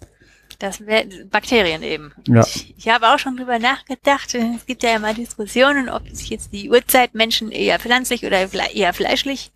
Das 0.62 0.86
wär, 0.86 1.06
Bakterien 1.32 1.82
eben. 1.82 2.14
Ja. 2.28 2.42
Ich, 2.42 2.76
ich 2.78 2.88
habe 2.88 3.10
auch 3.10 3.18
schon 3.18 3.36
drüber 3.36 3.58
nachgedacht. 3.58 4.36
Es 4.36 4.68
gibt 4.68 4.84
ja 4.84 4.96
immer 4.96 5.12
Diskussionen, 5.12 5.90
ob 5.90 6.08
sich 6.10 6.30
jetzt 6.30 6.54
die 6.54 6.70
Urzeitmenschen 6.70 7.52
eher 7.52 7.80
pflanzlich 7.80 8.24
oder 8.26 8.48
eher 8.72 8.94
fleischlich 8.94 9.52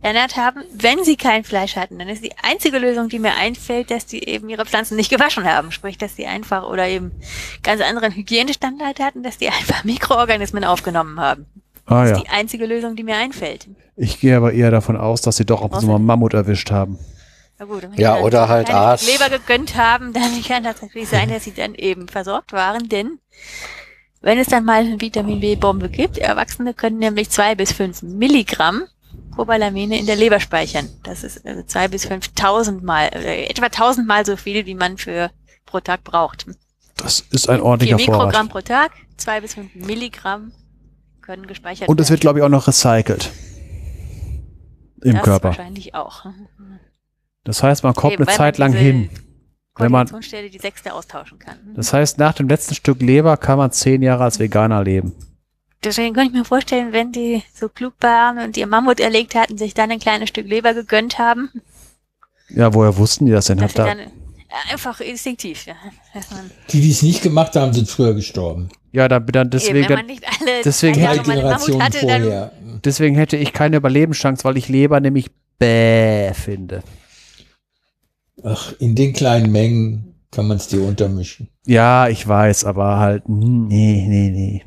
ernährt 0.00 0.36
haben. 0.36 0.64
Wenn 0.74 1.04
sie 1.04 1.16
kein 1.16 1.44
Fleisch 1.44 1.76
hatten, 1.76 2.00
dann 2.00 2.08
ist 2.08 2.24
die 2.24 2.36
einzige 2.42 2.78
Lösung, 2.78 3.08
die 3.08 3.20
mir 3.20 3.36
einfällt, 3.36 3.92
dass 3.92 4.06
die 4.06 4.24
eben 4.24 4.48
ihre 4.48 4.66
Pflanzen 4.66 4.96
nicht 4.96 5.10
gewaschen 5.10 5.44
haben. 5.44 5.70
Sprich, 5.70 5.96
dass 5.96 6.16
die 6.16 6.26
einfach 6.26 6.64
oder 6.68 6.88
eben 6.88 7.12
ganz 7.62 7.80
anderen 7.80 8.12
Hygienestandard 8.12 8.98
hatten, 8.98 9.22
dass 9.22 9.38
die 9.38 9.48
einfach 9.60 9.84
Mikroorganismen 9.84 10.64
aufgenommen 10.64 11.20
haben. 11.20 11.46
Ah 11.86 12.02
Das 12.02 12.10
ja. 12.10 12.16
ist 12.16 12.24
die 12.24 12.30
einzige 12.30 12.66
Lösung, 12.66 12.96
die 12.96 13.02
mir 13.02 13.16
einfällt. 13.16 13.68
Ich 13.96 14.20
gehe 14.20 14.36
aber 14.36 14.52
eher 14.52 14.70
davon 14.70 14.96
aus, 14.96 15.20
dass 15.20 15.36
sie 15.36 15.44
doch 15.44 15.62
ab 15.62 15.74
und 15.74 15.80
zu 15.80 15.86
mal 15.86 15.98
Mammut 15.98 16.34
erwischt 16.34 16.70
haben. 16.70 16.98
Na 17.58 17.66
gut, 17.66 17.82
wenn 17.82 17.94
Ja, 17.94 18.18
oder 18.18 18.48
halt 18.48 18.70
Aas. 18.72 19.06
Leber 19.06 19.28
gegönnt 19.30 19.76
haben, 19.76 20.12
dann 20.14 20.42
kann 20.42 20.64
das 20.64 20.82
natürlich 20.82 21.08
sein, 21.08 21.28
dass 21.28 21.44
sie 21.44 21.52
dann 21.52 21.74
eben 21.74 22.08
versorgt 22.08 22.52
waren, 22.52 22.88
denn 22.88 23.18
wenn 24.20 24.38
es 24.38 24.46
dann 24.46 24.64
mal 24.64 24.84
eine 24.84 25.00
Vitamin 25.00 25.40
B-Bombe 25.40 25.88
gibt, 25.88 26.18
Erwachsene 26.18 26.74
können 26.74 26.98
nämlich 26.98 27.30
zwei 27.30 27.56
bis 27.56 27.72
fünf 27.72 28.02
Milligramm 28.02 28.84
Cobalamine 29.34 29.98
in 29.98 30.06
der 30.06 30.16
Leber 30.16 30.40
speichern. 30.40 30.88
Das 31.02 31.24
ist 31.24 31.44
also 31.44 31.62
zwei 31.64 31.88
bis 31.88 32.04
fünftausend 32.04 32.82
Mal, 32.84 33.08
äh, 33.14 33.46
etwa 33.46 33.68
tausendmal 33.68 34.24
so 34.24 34.36
viel, 34.36 34.66
wie 34.66 34.74
man 34.74 34.98
für 34.98 35.30
pro 35.66 35.80
Tag 35.80 36.04
braucht. 36.04 36.46
Das 36.96 37.20
ist 37.30 37.48
ein 37.48 37.56
Vier 37.56 37.64
ordentlicher 37.64 37.96
Mikrogramm 37.96 38.48
Vorrat. 38.48 38.50
pro 38.50 38.60
Tag, 38.60 38.92
zwei 39.16 39.40
bis 39.40 39.54
fünf 39.54 39.74
Milligramm 39.74 40.52
können 41.22 41.46
gespeichert 41.46 41.88
Und 41.88 42.00
es 42.00 42.10
wird, 42.10 42.20
glaube 42.20 42.38
ich, 42.40 42.44
auch 42.44 42.48
noch 42.48 42.66
recycelt. 42.68 43.30
Im 45.02 45.14
das 45.14 45.22
Körper. 45.22 45.48
wahrscheinlich 45.48 45.94
auch. 45.94 46.26
Das 47.44 47.62
heißt, 47.62 47.82
man 47.82 47.94
kommt 47.94 48.14
Eben, 48.14 48.26
eine 48.28 48.36
Zeit 48.36 48.58
lang 48.58 48.72
hin. 48.72 49.10
Wenn 49.76 49.90
man, 49.90 50.06
die 50.06 50.58
sechste 50.58 50.92
austauschen 50.92 51.38
kann. 51.38 51.56
das 51.74 51.92
heißt, 51.94 52.18
nach 52.18 52.34
dem 52.34 52.46
letzten 52.46 52.74
Stück 52.74 53.00
Leber 53.00 53.36
kann 53.38 53.56
man 53.56 53.72
zehn 53.72 54.02
Jahre 54.02 54.24
als 54.24 54.38
Veganer 54.38 54.84
leben. 54.84 55.14
deswegen 55.82 56.14
könnte 56.14 56.28
ich 56.32 56.38
mir 56.38 56.44
vorstellen, 56.44 56.92
wenn 56.92 57.10
die 57.10 57.42
so 57.54 57.70
klug 57.70 57.94
waren 58.00 58.38
und 58.38 58.58
ihr 58.58 58.66
Mammut 58.66 59.00
erlegt 59.00 59.34
hatten, 59.34 59.56
sich 59.56 59.72
dann 59.72 59.90
ein 59.90 59.98
kleines 59.98 60.28
Stück 60.28 60.46
Leber 60.46 60.74
gegönnt 60.74 61.18
haben, 61.18 61.50
Ja, 62.50 62.74
woher 62.74 62.98
wussten 62.98 63.24
die 63.24 63.32
das 63.32 63.46
denn? 63.46 63.56
dass 63.58 63.70
Hat 63.70 63.70
sie 63.70 63.76
da, 63.78 63.94
dann 63.94 64.12
einfach 64.70 65.00
instinktiv, 65.00 65.66
ja. 65.66 65.74
Die, 66.70 66.80
die 66.80 66.90
es 66.90 67.02
nicht 67.02 67.22
gemacht 67.22 67.56
haben, 67.56 67.72
sind 67.72 67.88
früher 67.88 68.14
gestorben. 68.14 68.68
ja, 68.92 69.08
dann, 69.08 69.26
dann 69.26 69.46
eben, 69.46 69.50
deswegen, 69.50 69.88
wenn 69.88 69.96
man 69.96 70.06
nicht 70.06 70.24
alle 70.24 70.62
deswegen 70.64 70.94
Generationen 71.00 71.82
hatte, 71.82 72.06
dann 72.06 72.22
vorher. 72.22 72.52
deswegen 72.84 73.16
hätte 73.16 73.36
ich 73.36 73.52
keine 73.52 73.76
Überlebenschance, 73.76 74.44
weil 74.44 74.56
ich 74.56 74.68
Leber 74.68 75.00
nämlich 75.00 75.30
bäh 75.58 76.32
finde. 76.34 76.82
Ach, 78.42 78.72
in 78.78 78.94
den 78.94 79.12
kleinen 79.12 79.52
Mengen 79.52 80.14
kann 80.30 80.48
man 80.48 80.56
es 80.56 80.66
dir 80.66 80.82
untermischen. 80.82 81.48
Ja, 81.66 82.08
ich 82.08 82.26
weiß, 82.26 82.64
aber 82.64 82.98
halt, 82.98 83.28
nee, 83.28 84.04
nee, 84.08 84.30
nee. 84.30 84.64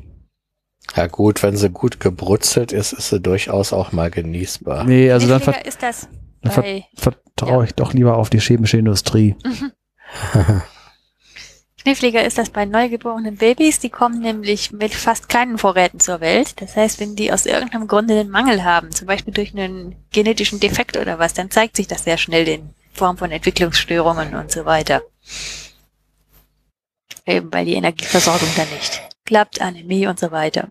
Ja 0.94 1.08
gut, 1.08 1.42
wenn 1.42 1.56
sie 1.56 1.68
gut 1.68 2.00
gebrutzelt 2.00 2.72
ist, 2.72 2.92
ist 2.92 3.10
sie 3.10 3.20
durchaus 3.20 3.72
auch 3.72 3.92
mal 3.92 4.10
genießbar. 4.10 4.84
Nee, 4.84 5.10
also 5.10 5.28
dann, 5.28 5.40
ver 5.40 5.52
Kniffliger 5.52 5.68
ist 5.68 5.82
das 5.82 6.08
dann 6.48 6.82
ver 6.94 7.12
vertraue 7.36 7.64
ich 7.64 7.74
doch 7.74 7.92
lieber 7.92 8.16
auf 8.16 8.30
die 8.30 8.40
chemische 8.40 8.78
Industrie. 8.78 9.36
Kniffliger 11.86 12.24
ist 12.24 12.36
das 12.36 12.50
bei 12.50 12.64
neugeborenen 12.64 13.36
Babys. 13.36 13.78
Die 13.78 13.90
kommen 13.90 14.20
nämlich 14.20 14.72
mit 14.72 14.92
fast 14.92 15.28
keinen 15.28 15.56
Vorräten 15.56 16.00
zur 16.00 16.20
Welt. 16.20 16.60
Das 16.60 16.74
heißt, 16.74 16.98
wenn 16.98 17.14
die 17.14 17.32
aus 17.32 17.46
irgendeinem 17.46 17.86
Grunde 17.86 18.18
einen 18.18 18.28
Mangel 18.28 18.64
haben, 18.64 18.90
zum 18.90 19.06
Beispiel 19.06 19.32
durch 19.32 19.52
einen 19.52 19.94
genetischen 20.10 20.58
Defekt 20.58 20.96
oder 20.96 21.20
was, 21.20 21.32
dann 21.32 21.48
zeigt 21.48 21.76
sich 21.76 21.86
das 21.86 22.02
sehr 22.02 22.18
schnell 22.18 22.48
in 22.48 22.70
Form 22.92 23.18
von 23.18 23.30
Entwicklungsstörungen 23.30 24.34
und 24.34 24.50
so 24.50 24.64
weiter. 24.64 25.02
Eben 27.24 27.52
weil 27.52 27.66
die 27.66 27.74
Energieversorgung 27.74 28.48
dann 28.56 28.68
nicht 28.70 29.02
klappt, 29.24 29.60
Anämie 29.60 30.08
und 30.08 30.18
so 30.18 30.32
weiter. 30.32 30.70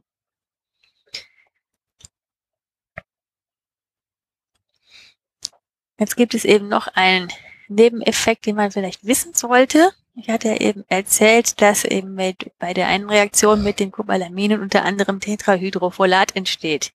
Jetzt 5.98 6.18
gibt 6.18 6.34
es 6.34 6.46
eben 6.46 6.68
noch 6.68 6.88
einen 6.88 7.32
Nebeneffekt, 7.68 8.46
den 8.46 8.56
man 8.56 8.72
vielleicht 8.72 9.06
wissen 9.06 9.34
sollte. 9.34 9.92
Ich 10.16 10.30
hatte 10.30 10.50
ja 10.50 10.56
eben 10.58 10.86
erzählt, 10.88 11.62
dass 11.62 11.84
eben 11.84 12.14
mit, 12.14 12.52
bei 12.60 12.74
der 12.74 12.88
einen 12.88 13.10
Reaktion 13.10 13.64
mit 13.64 13.80
den 13.80 13.92
Cobalaminen 13.92 14.62
unter 14.62 14.84
anderem 14.84 15.20
Tetrahydrofolat 15.20 16.36
entsteht. 16.36 16.94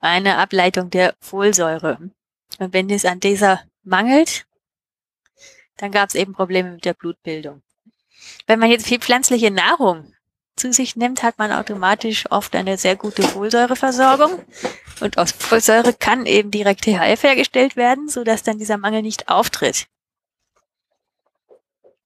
Eine 0.00 0.38
Ableitung 0.38 0.90
der 0.90 1.14
Folsäure. 1.20 1.98
Und 2.58 2.72
wenn 2.72 2.90
es 2.90 3.04
an 3.04 3.20
dieser 3.20 3.62
mangelt, 3.82 4.46
dann 5.76 5.90
gab 5.90 6.08
es 6.08 6.14
eben 6.14 6.32
Probleme 6.34 6.72
mit 6.72 6.84
der 6.84 6.94
Blutbildung. 6.94 7.62
Wenn 8.46 8.58
man 8.58 8.70
jetzt 8.70 8.86
viel 8.86 9.00
pflanzliche 9.00 9.50
Nahrung 9.50 10.12
zu 10.56 10.72
sich 10.72 10.96
nimmt, 10.96 11.22
hat 11.22 11.38
man 11.38 11.52
automatisch 11.52 12.30
oft 12.30 12.54
eine 12.54 12.78
sehr 12.78 12.96
gute 12.96 13.22
Folsäureversorgung. 13.22 14.40
Und 15.02 15.18
aus 15.18 15.32
Folsäure 15.32 15.92
kann 15.94 16.26
eben 16.26 16.52
direkt 16.52 16.84
THF 16.84 17.24
hergestellt 17.24 17.74
werden, 17.74 18.08
sodass 18.08 18.44
dann 18.44 18.58
dieser 18.58 18.78
Mangel 18.78 19.02
nicht 19.02 19.28
auftritt. 19.28 19.88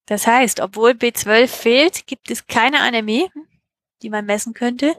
Das 0.07 0.27
heißt, 0.27 0.61
obwohl 0.61 0.93
B12 0.93 1.47
fehlt, 1.47 2.07
gibt 2.07 2.31
es 2.31 2.47
keine 2.47 2.81
Anämie, 2.81 3.31
die 4.01 4.09
man 4.09 4.25
messen 4.25 4.55
könnte. 4.55 4.97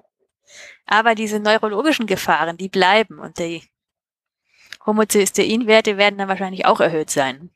Aber 0.86 1.16
diese 1.16 1.40
neurologischen 1.40 2.06
Gefahren, 2.06 2.58
die 2.58 2.70
bleiben 2.70 3.18
und 3.18 3.40
die 3.40 3.64
Homozysteinwerte 4.86 5.98
werden 5.98 6.20
dann 6.20 6.28
wahrscheinlich 6.28 6.68
auch 6.68 6.80
erhöht 6.80 7.10
sein. 7.10 7.50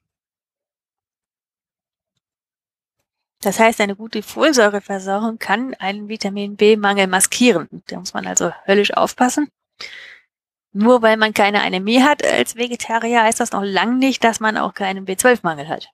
Das 3.42 3.60
heißt, 3.60 3.80
eine 3.80 3.96
gute 3.96 4.24
Folsäureversorgung 4.24 5.38
kann 5.38 5.76
einen 5.76 6.10
Vitamin 6.10 6.56
B-Mangel 6.56 7.06
maskieren. 7.06 7.68
Da 7.88 8.00
muss 8.00 8.14
man 8.16 8.26
also 8.26 8.52
höllisch 8.66 8.94
aufpassen. 8.96 9.48
Nur 10.74 11.02
weil 11.02 11.18
man 11.18 11.34
keine 11.34 11.62
Anämie 11.64 12.02
hat 12.02 12.26
als 12.26 12.56
Vegetarier, 12.56 13.24
heißt 13.24 13.40
das 13.40 13.52
noch 13.52 13.64
lange 13.64 13.96
nicht, 13.96 14.24
dass 14.24 14.40
man 14.40 14.58
auch 14.58 14.74
keinen 14.74 15.06
B12-Mangel 15.06 15.68
hat. 15.68 15.90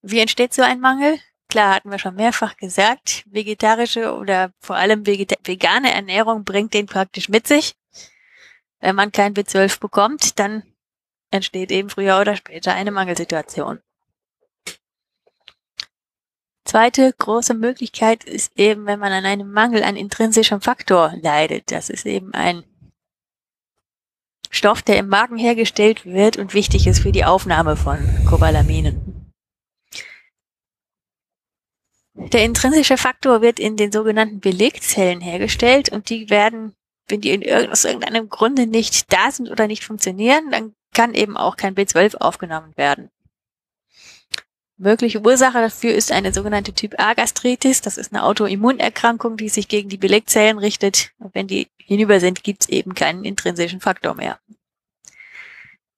Wie 0.00 0.20
entsteht 0.20 0.54
so 0.54 0.62
ein 0.62 0.80
Mangel? 0.80 1.18
Klar, 1.48 1.74
hatten 1.74 1.90
wir 1.90 1.98
schon 1.98 2.14
mehrfach 2.14 2.56
gesagt, 2.56 3.24
vegetarische 3.26 4.14
oder 4.14 4.52
vor 4.60 4.76
allem 4.76 5.06
vegane 5.06 5.92
Ernährung 5.92 6.44
bringt 6.44 6.74
den 6.74 6.86
praktisch 6.86 7.28
mit 7.28 7.46
sich. 7.46 7.76
Wenn 8.80 8.96
man 8.96 9.12
kein 9.12 9.34
B12 9.34 9.78
bekommt, 9.80 10.38
dann 10.38 10.62
entsteht 11.30 11.70
eben 11.70 11.90
früher 11.90 12.20
oder 12.20 12.36
später 12.36 12.74
eine 12.74 12.90
Mangelsituation. 12.90 13.80
Zweite 16.64 17.12
große 17.16 17.54
Möglichkeit 17.54 18.24
ist 18.24 18.58
eben, 18.58 18.86
wenn 18.86 18.98
man 18.98 19.12
an 19.12 19.24
einem 19.24 19.52
Mangel 19.52 19.84
an 19.84 19.96
intrinsischem 19.96 20.60
Faktor 20.60 21.14
leidet. 21.22 21.70
Das 21.70 21.90
ist 21.90 22.06
eben 22.06 22.34
ein 22.34 22.64
Stoff, 24.50 24.82
der 24.82 24.98
im 24.98 25.08
Magen 25.08 25.36
hergestellt 25.36 26.04
wird 26.04 26.36
und 26.36 26.54
wichtig 26.54 26.86
ist 26.86 27.00
für 27.00 27.12
die 27.12 27.24
Aufnahme 27.24 27.76
von 27.76 27.98
Cobalaminen. 28.28 29.32
Der 32.14 32.44
intrinsische 32.44 32.96
Faktor 32.96 33.42
wird 33.42 33.60
in 33.60 33.76
den 33.76 33.92
sogenannten 33.92 34.40
Belegzellen 34.40 35.20
hergestellt 35.20 35.90
und 35.90 36.08
die 36.08 36.30
werden, 36.30 36.74
wenn 37.08 37.20
die 37.20 37.30
in 37.30 37.42
irg 37.42 37.70
aus 37.70 37.84
irgendeinem 37.84 38.28
Grunde 38.28 38.66
nicht 38.66 39.12
da 39.12 39.30
sind 39.30 39.50
oder 39.50 39.66
nicht 39.66 39.84
funktionieren, 39.84 40.50
dann 40.50 40.74
kann 40.94 41.12
eben 41.12 41.36
auch 41.36 41.56
kein 41.56 41.74
B12 41.74 42.16
aufgenommen 42.16 42.72
werden. 42.76 43.10
Mögliche 44.78 45.20
Ursache 45.20 45.58
dafür 45.58 45.94
ist 45.94 46.12
eine 46.12 46.34
sogenannte 46.34 46.74
Typ 46.74 46.94
A 46.98 47.14
Gastritis. 47.14 47.80
Das 47.80 47.96
ist 47.96 48.12
eine 48.12 48.24
Autoimmunerkrankung, 48.24 49.38
die 49.38 49.48
sich 49.48 49.68
gegen 49.68 49.88
die 49.88 49.96
Belegzellen 49.96 50.58
richtet. 50.58 51.12
Und 51.18 51.34
wenn 51.34 51.46
die 51.46 51.68
hinüber 51.86 52.20
sind, 52.20 52.42
gibt 52.42 52.62
es 52.62 52.68
eben 52.68 52.94
keinen 52.94 53.24
intrinsischen 53.24 53.80
Faktor 53.80 54.14
mehr. 54.14 54.38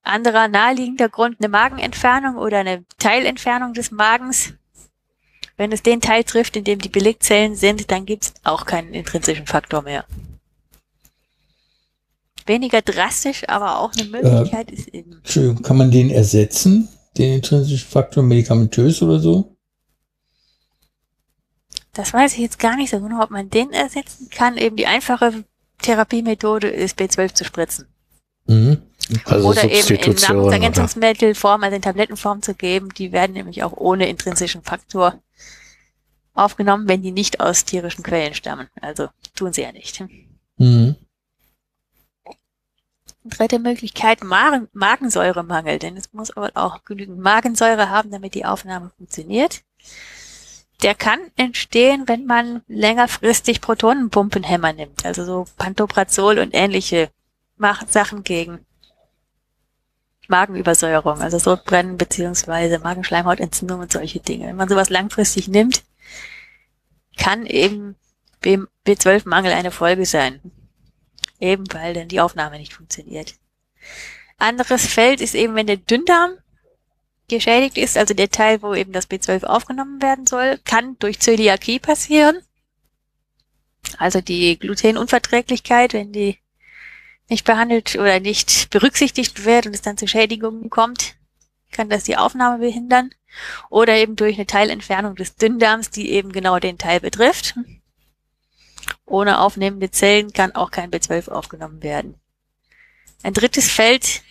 Anderer 0.02 0.48
naheliegender 0.48 1.08
Grund 1.08 1.36
eine 1.40 1.48
Magenentfernung 1.48 2.36
oder 2.36 2.58
eine 2.58 2.84
Teilentfernung 2.98 3.72
des 3.72 3.90
Magens. 3.90 4.54
Wenn 5.56 5.72
es 5.72 5.82
den 5.82 6.00
Teil 6.00 6.24
trifft, 6.24 6.56
in 6.56 6.64
dem 6.64 6.78
die 6.78 6.88
Belegzellen 6.88 7.56
sind, 7.56 7.90
dann 7.90 8.06
gibt 8.06 8.24
es 8.24 8.34
auch 8.44 8.64
keinen 8.64 8.94
intrinsischen 8.94 9.46
Faktor 9.46 9.82
mehr. 9.82 10.04
Weniger 12.46 12.80
drastisch, 12.80 13.48
aber 13.48 13.78
auch 13.78 13.92
eine 13.92 14.08
Möglichkeit 14.08 14.70
ist 14.70 14.88
eben. 14.88 15.12
Entschuldigung, 15.12 15.62
kann 15.62 15.76
man 15.76 15.90
den 15.90 16.10
ersetzen? 16.10 16.88
Den 17.16 17.34
intrinsischen 17.34 17.88
Faktor 17.88 18.22
medikamentös 18.22 19.02
oder 19.02 19.18
so? 19.18 19.56
Das 21.92 22.12
weiß 22.12 22.34
ich 22.34 22.38
jetzt 22.38 22.58
gar 22.58 22.76
nicht 22.76 22.90
so 22.90 23.00
genau, 23.00 23.22
ob 23.22 23.30
man 23.30 23.50
den 23.50 23.72
ersetzen 23.72 24.30
kann. 24.30 24.56
Eben 24.56 24.76
die 24.76 24.86
einfache 24.86 25.44
Therapiemethode 25.82 26.68
ist 26.68 26.98
B12 26.98 27.34
zu 27.34 27.44
spritzen. 27.44 27.86
Mhm. 28.46 28.82
Also 29.24 29.48
oder 29.48 29.64
eben 29.64 29.88
in? 29.88 30.14
Nahrungsergänzungsmittelform, 30.14 31.62
also 31.62 31.76
in 31.76 31.82
Tablettenform 31.82 32.42
zu 32.42 32.54
geben. 32.54 32.88
Die 32.90 33.12
werden 33.12 33.32
nämlich 33.32 33.62
auch 33.62 33.72
ohne 33.72 34.08
intrinsischen 34.08 34.62
Faktor 34.62 35.20
aufgenommen, 36.34 36.88
wenn 36.88 37.02
die 37.02 37.12
nicht 37.12 37.40
aus 37.40 37.64
tierischen 37.64 38.02
Quellen 38.02 38.34
stammen. 38.34 38.68
Also 38.80 39.08
tun 39.34 39.52
sie 39.52 39.62
ja 39.62 39.72
nicht. 39.72 40.02
Mhm. 40.56 40.96
Dritte 43.24 43.58
Möglichkeit, 43.58 44.22
Magen 44.24 44.68
Magensäuremangel, 44.72 45.78
denn 45.78 45.96
es 45.96 46.12
muss 46.12 46.34
aber 46.34 46.50
auch 46.54 46.84
genügend 46.84 47.18
Magensäure 47.18 47.90
haben, 47.90 48.10
damit 48.10 48.34
die 48.34 48.46
Aufnahme 48.46 48.90
funktioniert. 48.96 49.62
Der 50.82 50.94
kann 50.94 51.20
entstehen, 51.36 52.06
wenn 52.06 52.24
man 52.24 52.62
längerfristig 52.68 53.60
Protonenpumpenhämmer 53.60 54.72
nimmt, 54.72 55.04
also 55.04 55.24
so 55.24 55.46
Pantoprazol 55.56 56.38
und 56.38 56.54
ähnliche 56.54 57.10
Sachen 57.88 58.22
gegen 58.22 58.64
Magenübersäuerung, 60.28 61.20
also 61.20 61.38
Sodbrennen 61.38 61.96
beziehungsweise 61.96 62.78
Magenschleimhautentzündung 62.78 63.80
und 63.80 63.92
solche 63.92 64.20
Dinge. 64.20 64.46
Wenn 64.46 64.56
man 64.56 64.68
sowas 64.68 64.90
langfristig 64.90 65.48
nimmt, 65.48 65.82
kann 67.16 67.46
eben 67.46 67.96
B12-Mangel 68.42 69.52
eine 69.52 69.70
Folge 69.70 70.06
sein. 70.06 70.40
Eben 71.40 71.64
weil 71.72 71.94
dann 71.94 72.08
die 72.08 72.20
Aufnahme 72.20 72.58
nicht 72.58 72.74
funktioniert. 72.74 73.34
Anderes 74.38 74.86
Feld 74.86 75.20
ist 75.20 75.34
eben, 75.34 75.54
wenn 75.54 75.66
der 75.66 75.76
Dünndarm 75.76 76.32
geschädigt 77.28 77.78
ist, 77.78 77.96
also 77.96 78.14
der 78.14 78.30
Teil, 78.30 78.62
wo 78.62 78.74
eben 78.74 78.92
das 78.92 79.08
B12 79.08 79.44
aufgenommen 79.44 80.00
werden 80.02 80.26
soll, 80.26 80.58
kann 80.64 80.96
durch 80.98 81.20
Zöliakie 81.20 81.78
passieren. 81.78 82.38
Also 83.96 84.20
die 84.20 84.58
Glutenunverträglichkeit, 84.58 85.92
wenn 85.92 86.12
die 86.12 86.38
nicht 87.28 87.44
behandelt 87.44 87.96
oder 87.96 88.20
nicht 88.20 88.70
berücksichtigt 88.70 89.44
wird 89.44 89.66
und 89.66 89.74
es 89.74 89.82
dann 89.82 89.98
zu 89.98 90.06
Schädigungen 90.08 90.70
kommt, 90.70 91.16
kann 91.70 91.90
das 91.90 92.04
die 92.04 92.16
Aufnahme 92.16 92.58
behindern. 92.58 93.10
Oder 93.68 93.96
eben 93.96 94.16
durch 94.16 94.36
eine 94.36 94.46
Teilentfernung 94.46 95.14
des 95.14 95.36
Dünndarms, 95.36 95.90
die 95.90 96.10
eben 96.10 96.32
genau 96.32 96.58
den 96.58 96.78
Teil 96.78 97.00
betrifft. 97.00 97.54
Ohne 99.04 99.40
aufnehmende 99.40 99.90
Zellen 99.90 100.32
kann 100.32 100.54
auch 100.54 100.70
kein 100.70 100.90
B12 100.90 101.28
aufgenommen 101.28 101.82
werden. 101.82 102.14
Ein 103.22 103.34
drittes 103.34 103.70
Feld 103.70 104.22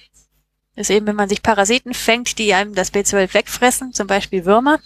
ist 0.78 0.92
eben, 0.92 1.08
wenn 1.08 1.16
man 1.16 1.28
sich 1.28 1.42
Parasiten 1.42 1.94
fängt, 1.94 2.38
die 2.38 2.54
einem 2.54 2.76
das 2.76 2.94
B12 2.94 3.34
wegfressen, 3.34 3.94
zum 3.94 4.06
Beispiel 4.08 4.46
Würmer. 4.46 4.80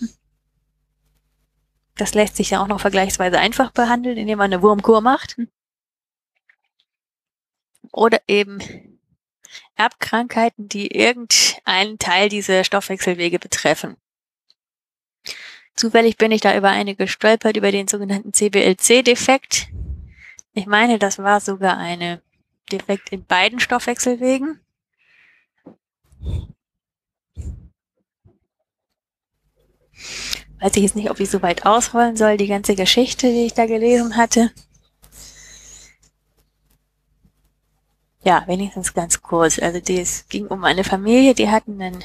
Das 1.95 2.13
lässt 2.13 2.37
sich 2.37 2.51
ja 2.51 2.63
auch 2.63 2.67
noch 2.67 2.79
vergleichsweise 2.79 3.37
einfach 3.37 3.71
behandeln, 3.71 4.17
indem 4.17 4.37
man 4.37 4.53
eine 4.53 4.61
Wurmkur 4.61 5.01
macht. 5.01 5.35
Oder 7.91 8.21
eben 8.27 8.59
Erbkrankheiten, 9.75 10.69
die 10.69 10.87
irgendeinen 10.87 11.99
Teil 11.99 12.29
dieser 12.29 12.63
Stoffwechselwege 12.63 13.37
betreffen. 13.37 13.97
Zufällig 15.75 16.17
bin 16.17 16.31
ich 16.31 16.39
da 16.39 16.55
über 16.55 16.69
eine 16.69 16.95
gestolpert, 16.95 17.57
über 17.57 17.71
den 17.71 17.89
sogenannten 17.89 18.33
CBLC-Defekt. 18.33 19.67
Ich 20.53 20.67
meine, 20.67 20.99
das 20.99 21.19
war 21.19 21.41
sogar 21.41 21.77
eine 21.77 22.21
Defekt 22.71 23.09
in 23.09 23.25
beiden 23.25 23.59
Stoffwechselwegen. 23.59 24.61
Weiß 30.59 30.75
ich 30.75 30.83
jetzt 30.83 30.95
nicht, 30.95 31.09
ob 31.09 31.19
ich 31.19 31.29
so 31.29 31.41
weit 31.41 31.65
ausholen 31.65 32.15
soll, 32.15 32.37
die 32.37 32.47
ganze 32.47 32.75
Geschichte, 32.75 33.27
die 33.27 33.45
ich 33.47 33.53
da 33.53 33.65
gelesen 33.65 34.15
hatte. 34.15 34.51
Ja, 38.23 38.43
wenigstens 38.45 38.93
ganz 38.93 39.21
kurz. 39.21 39.57
Also 39.57 39.79
es 39.79 40.27
ging 40.29 40.45
um 40.47 40.63
eine 40.63 40.83
Familie, 40.83 41.33
die 41.33 41.49
hatten 41.49 41.81
einen 41.81 42.03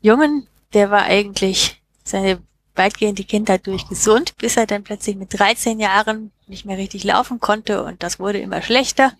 Jungen, 0.00 0.48
der 0.72 0.90
war 0.90 1.02
eigentlich 1.02 1.82
seine 2.02 2.42
weitgehende 2.74 3.24
Kindheit 3.24 3.66
durch 3.66 3.86
gesund, 3.86 4.36
bis 4.38 4.56
er 4.56 4.66
dann 4.66 4.82
plötzlich 4.82 5.16
mit 5.16 5.38
13 5.38 5.78
Jahren 5.78 6.32
nicht 6.46 6.64
mehr 6.64 6.78
richtig 6.78 7.04
laufen 7.04 7.38
konnte 7.38 7.84
und 7.84 8.02
das 8.02 8.18
wurde 8.18 8.40
immer 8.40 8.62
schlechter. 8.62 9.12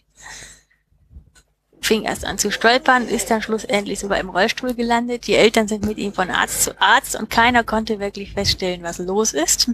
Fing 1.83 2.05
erst 2.05 2.25
an 2.25 2.39
zu 2.39 2.53
stolpern, 2.53 3.09
ist 3.09 3.31
dann 3.31 3.43
schlussendlich 3.43 3.99
sogar 3.99 4.19
im 4.21 4.31
Rollstuhl 4.31 4.75
gelandet. 4.75 5.27
Die 5.27 5.35
Eltern 5.35 5.67
sind 5.67 5.85
mit 5.85 5.99
ihm 5.99 6.13
von 6.13 6.31
Arzt 6.31 6.63
zu 6.63 6.81
Arzt 6.81 7.17
und 7.17 7.29
keiner 7.29 7.65
konnte 7.65 7.99
wirklich 7.99 8.33
feststellen, 8.33 8.85
was 8.85 8.99
los 8.99 9.33
ist. 9.33 9.71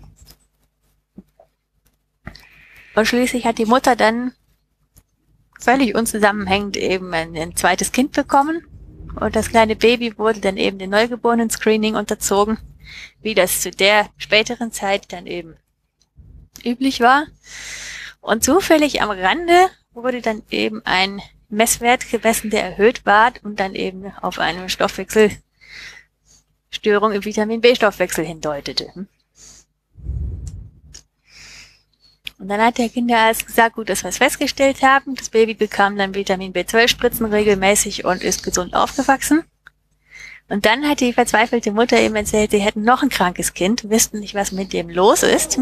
Und 2.95 3.07
schließlich 3.07 3.45
hat 3.45 3.59
die 3.59 3.67
Mutter 3.67 3.95
dann 3.95 4.33
völlig 5.61 5.95
unzusammenhängend 5.95 6.79
eben 6.79 7.13
ein, 7.13 7.37
ein 7.37 7.55
zweites 7.55 7.93
Kind 7.93 8.13
bekommen. 8.13 8.67
Und 9.21 9.37
das 9.37 9.51
kleine 9.51 9.77
Baby 9.77 10.17
wurde 10.17 10.41
dann 10.41 10.57
eben 10.57 10.79
dem 10.79 10.91
Neugeborenen-Screening 10.91 11.95
unterzogen, 11.95 12.59
wie 13.21 13.35
das 13.35 13.61
zu 13.61 13.71
der 13.71 14.09
späteren 14.17 14.73
Zeit 14.73 15.13
dann 15.13 15.27
eben 15.27 15.57
üblich 16.65 17.01
war. 17.01 17.27
Und 18.21 18.45
zufällig 18.45 19.03
am 19.03 19.11
Rande 19.11 19.69
wurde 19.93 20.23
dann 20.23 20.43
eben 20.51 20.81
ein 20.85 21.21
Messwert 21.49 22.11
gemessen, 22.11 22.51
der 22.51 22.63
erhöht 22.63 23.07
war 23.07 23.33
und 23.43 23.59
dann 23.59 23.75
eben 23.75 24.13
auf 24.21 24.39
eine 24.39 24.69
Stoffwechselstörung 24.69 27.13
im 27.13 27.25
Vitamin 27.25 27.61
B-Stoffwechsel 27.61 28.25
hindeutete. 28.25 29.07
Und 32.39 32.49
dann 32.49 32.63
hat 32.63 32.79
der 32.79 32.89
Kinderarzt 32.89 33.47
gesagt, 33.47 33.75
gut, 33.75 33.89
dass 33.89 34.05
wir 34.05 34.11
es 34.11 34.19
festgestellt 34.19 34.83
haben. 34.83 35.17
Das 35.17 35.29
Baby 35.29 35.55
bekam 35.55 35.97
dann 35.97 36.15
Vitamin 36.15 36.53
B12-Spritzen 36.53 37.27
regelmäßig 37.27 38.05
und 38.05 38.23
ist 38.23 38.45
gesund 38.45 38.75
aufgewachsen. 38.75 39.43
Und 40.49 40.65
dann 40.65 40.89
hat 40.89 41.01
die 41.01 41.13
verzweifelte 41.13 41.73
Mutter 41.73 42.01
ihm 42.01 42.15
erzählt, 42.15 42.53
sie 42.53 42.61
hätten 42.61 42.83
noch 42.83 43.03
ein 43.03 43.11
krankes 43.11 43.55
Kind, 43.55 43.91
wüssten 43.91 44.21
nicht, 44.21 44.35
was 44.35 44.53
mit 44.53 44.73
dem 44.73 44.89
los 44.89 45.23
ist. 45.23 45.59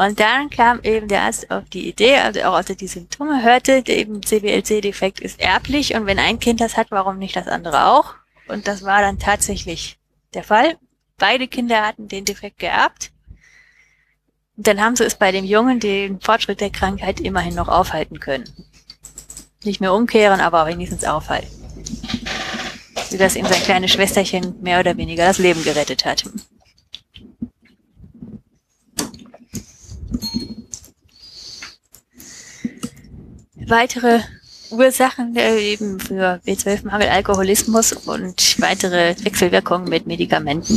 Und 0.00 0.18
dann 0.18 0.48
kam 0.48 0.80
eben 0.82 1.08
der 1.08 1.24
Arzt 1.24 1.50
auf 1.50 1.64
die 1.68 1.86
Idee, 1.86 2.16
also 2.16 2.40
auch 2.44 2.54
als 2.54 2.70
er 2.70 2.74
die 2.74 2.86
Symptome 2.86 3.42
hörte, 3.42 3.82
eben 3.84 4.22
CBLC-Defekt 4.22 5.20
ist 5.20 5.38
erblich 5.38 5.94
und 5.94 6.06
wenn 6.06 6.18
ein 6.18 6.40
Kind 6.40 6.62
das 6.62 6.78
hat, 6.78 6.86
warum 6.90 7.18
nicht 7.18 7.36
das 7.36 7.46
andere 7.46 7.84
auch? 7.84 8.14
Und 8.48 8.66
das 8.66 8.82
war 8.82 9.02
dann 9.02 9.18
tatsächlich 9.18 9.98
der 10.32 10.42
Fall. 10.42 10.78
Beide 11.18 11.48
Kinder 11.48 11.86
hatten 11.86 12.08
den 12.08 12.24
Defekt 12.24 12.60
geerbt. 12.60 13.12
Und 14.56 14.66
dann 14.66 14.80
haben 14.80 14.96
sie 14.96 15.04
es 15.04 15.16
bei 15.16 15.32
dem 15.32 15.44
Jungen 15.44 15.80
den 15.80 16.18
Fortschritt 16.18 16.62
der 16.62 16.70
Krankheit 16.70 17.20
immerhin 17.20 17.54
noch 17.54 17.68
aufhalten 17.68 18.20
können. 18.20 18.48
Nicht 19.64 19.82
mehr 19.82 19.92
umkehren, 19.92 20.40
aber 20.40 20.64
wenigstens 20.64 21.04
aufhalten. 21.04 21.50
Das 23.18 23.36
ihm 23.36 23.44
sein 23.44 23.62
kleines 23.64 23.90
Schwesterchen 23.90 24.62
mehr 24.62 24.80
oder 24.80 24.96
weniger 24.96 25.26
das 25.26 25.36
Leben 25.36 25.62
gerettet 25.62 26.06
hat. 26.06 26.24
Weitere 33.70 34.18
Ursachen 34.70 35.36
äh, 35.36 35.60
eben 35.60 36.00
für 36.00 36.40
B12-Mangel, 36.44 37.08
Alkoholismus 37.08 37.92
und 37.92 38.60
weitere 38.60 39.14
Wechselwirkungen 39.22 39.88
mit 39.88 40.08
Medikamenten, 40.08 40.74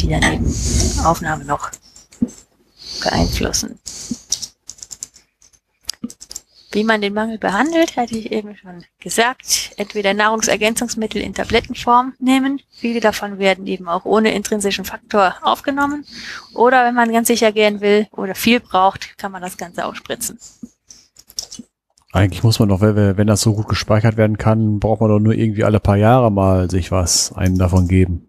die 0.00 0.08
dann 0.08 0.22
eben 0.22 0.54
Aufnahme 1.04 1.44
noch 1.44 1.70
beeinflussen. 3.02 3.78
Wie 6.72 6.82
man 6.82 7.02
den 7.02 7.12
Mangel 7.12 7.36
behandelt, 7.36 7.98
hatte 7.98 8.16
ich 8.16 8.32
eben 8.32 8.56
schon 8.56 8.86
gesagt. 9.00 9.72
Entweder 9.76 10.14
Nahrungsergänzungsmittel 10.14 11.20
in 11.20 11.34
Tablettenform 11.34 12.14
nehmen. 12.20 12.62
Viele 12.70 13.00
davon 13.00 13.38
werden 13.38 13.66
eben 13.66 13.86
auch 13.86 14.06
ohne 14.06 14.32
intrinsischen 14.32 14.86
Faktor 14.86 15.36
aufgenommen. 15.42 16.06
Oder 16.54 16.86
wenn 16.86 16.94
man 16.94 17.12
ganz 17.12 17.28
sicher 17.28 17.52
gehen 17.52 17.82
will 17.82 18.08
oder 18.12 18.34
viel 18.34 18.60
braucht, 18.60 19.18
kann 19.18 19.30
man 19.30 19.42
das 19.42 19.58
Ganze 19.58 19.84
auch 19.84 19.94
spritzen. 19.94 20.38
Eigentlich 22.14 22.44
muss 22.44 22.60
man 22.60 22.68
doch, 22.68 22.80
wenn 22.80 23.16
wenn 23.16 23.26
das 23.26 23.40
so 23.40 23.54
gut 23.54 23.66
gespeichert 23.66 24.16
werden 24.16 24.38
kann, 24.38 24.78
braucht 24.78 25.00
man 25.00 25.10
doch 25.10 25.18
nur 25.18 25.34
irgendwie 25.34 25.64
alle 25.64 25.80
paar 25.80 25.96
Jahre 25.96 26.30
mal 26.30 26.70
sich 26.70 26.92
was 26.92 27.32
einen 27.32 27.58
davon 27.58 27.88
geben. 27.88 28.28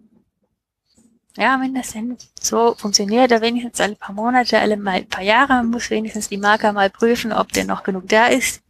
Ja, 1.38 1.60
wenn 1.62 1.76
das 1.76 1.92
denn 1.92 2.18
so 2.42 2.74
funktioniert, 2.76 3.30
da 3.30 3.42
wenigstens 3.42 3.80
alle 3.80 3.96
paar 3.96 4.16
Monate, 4.16 4.58
alle 4.58 4.76
mal 4.76 5.04
paar 5.04 5.22
Jahre, 5.22 5.54
man 5.54 5.70
muss 5.70 5.92
wenigstens 5.92 6.30
die 6.30 6.38
Marker 6.38 6.74
mal 6.74 6.90
prüfen, 6.90 7.32
ob 7.32 7.52
denn 7.52 7.68
noch 7.68 7.84
genug 7.84 8.08
da 8.08 8.26
ist. 8.26 8.64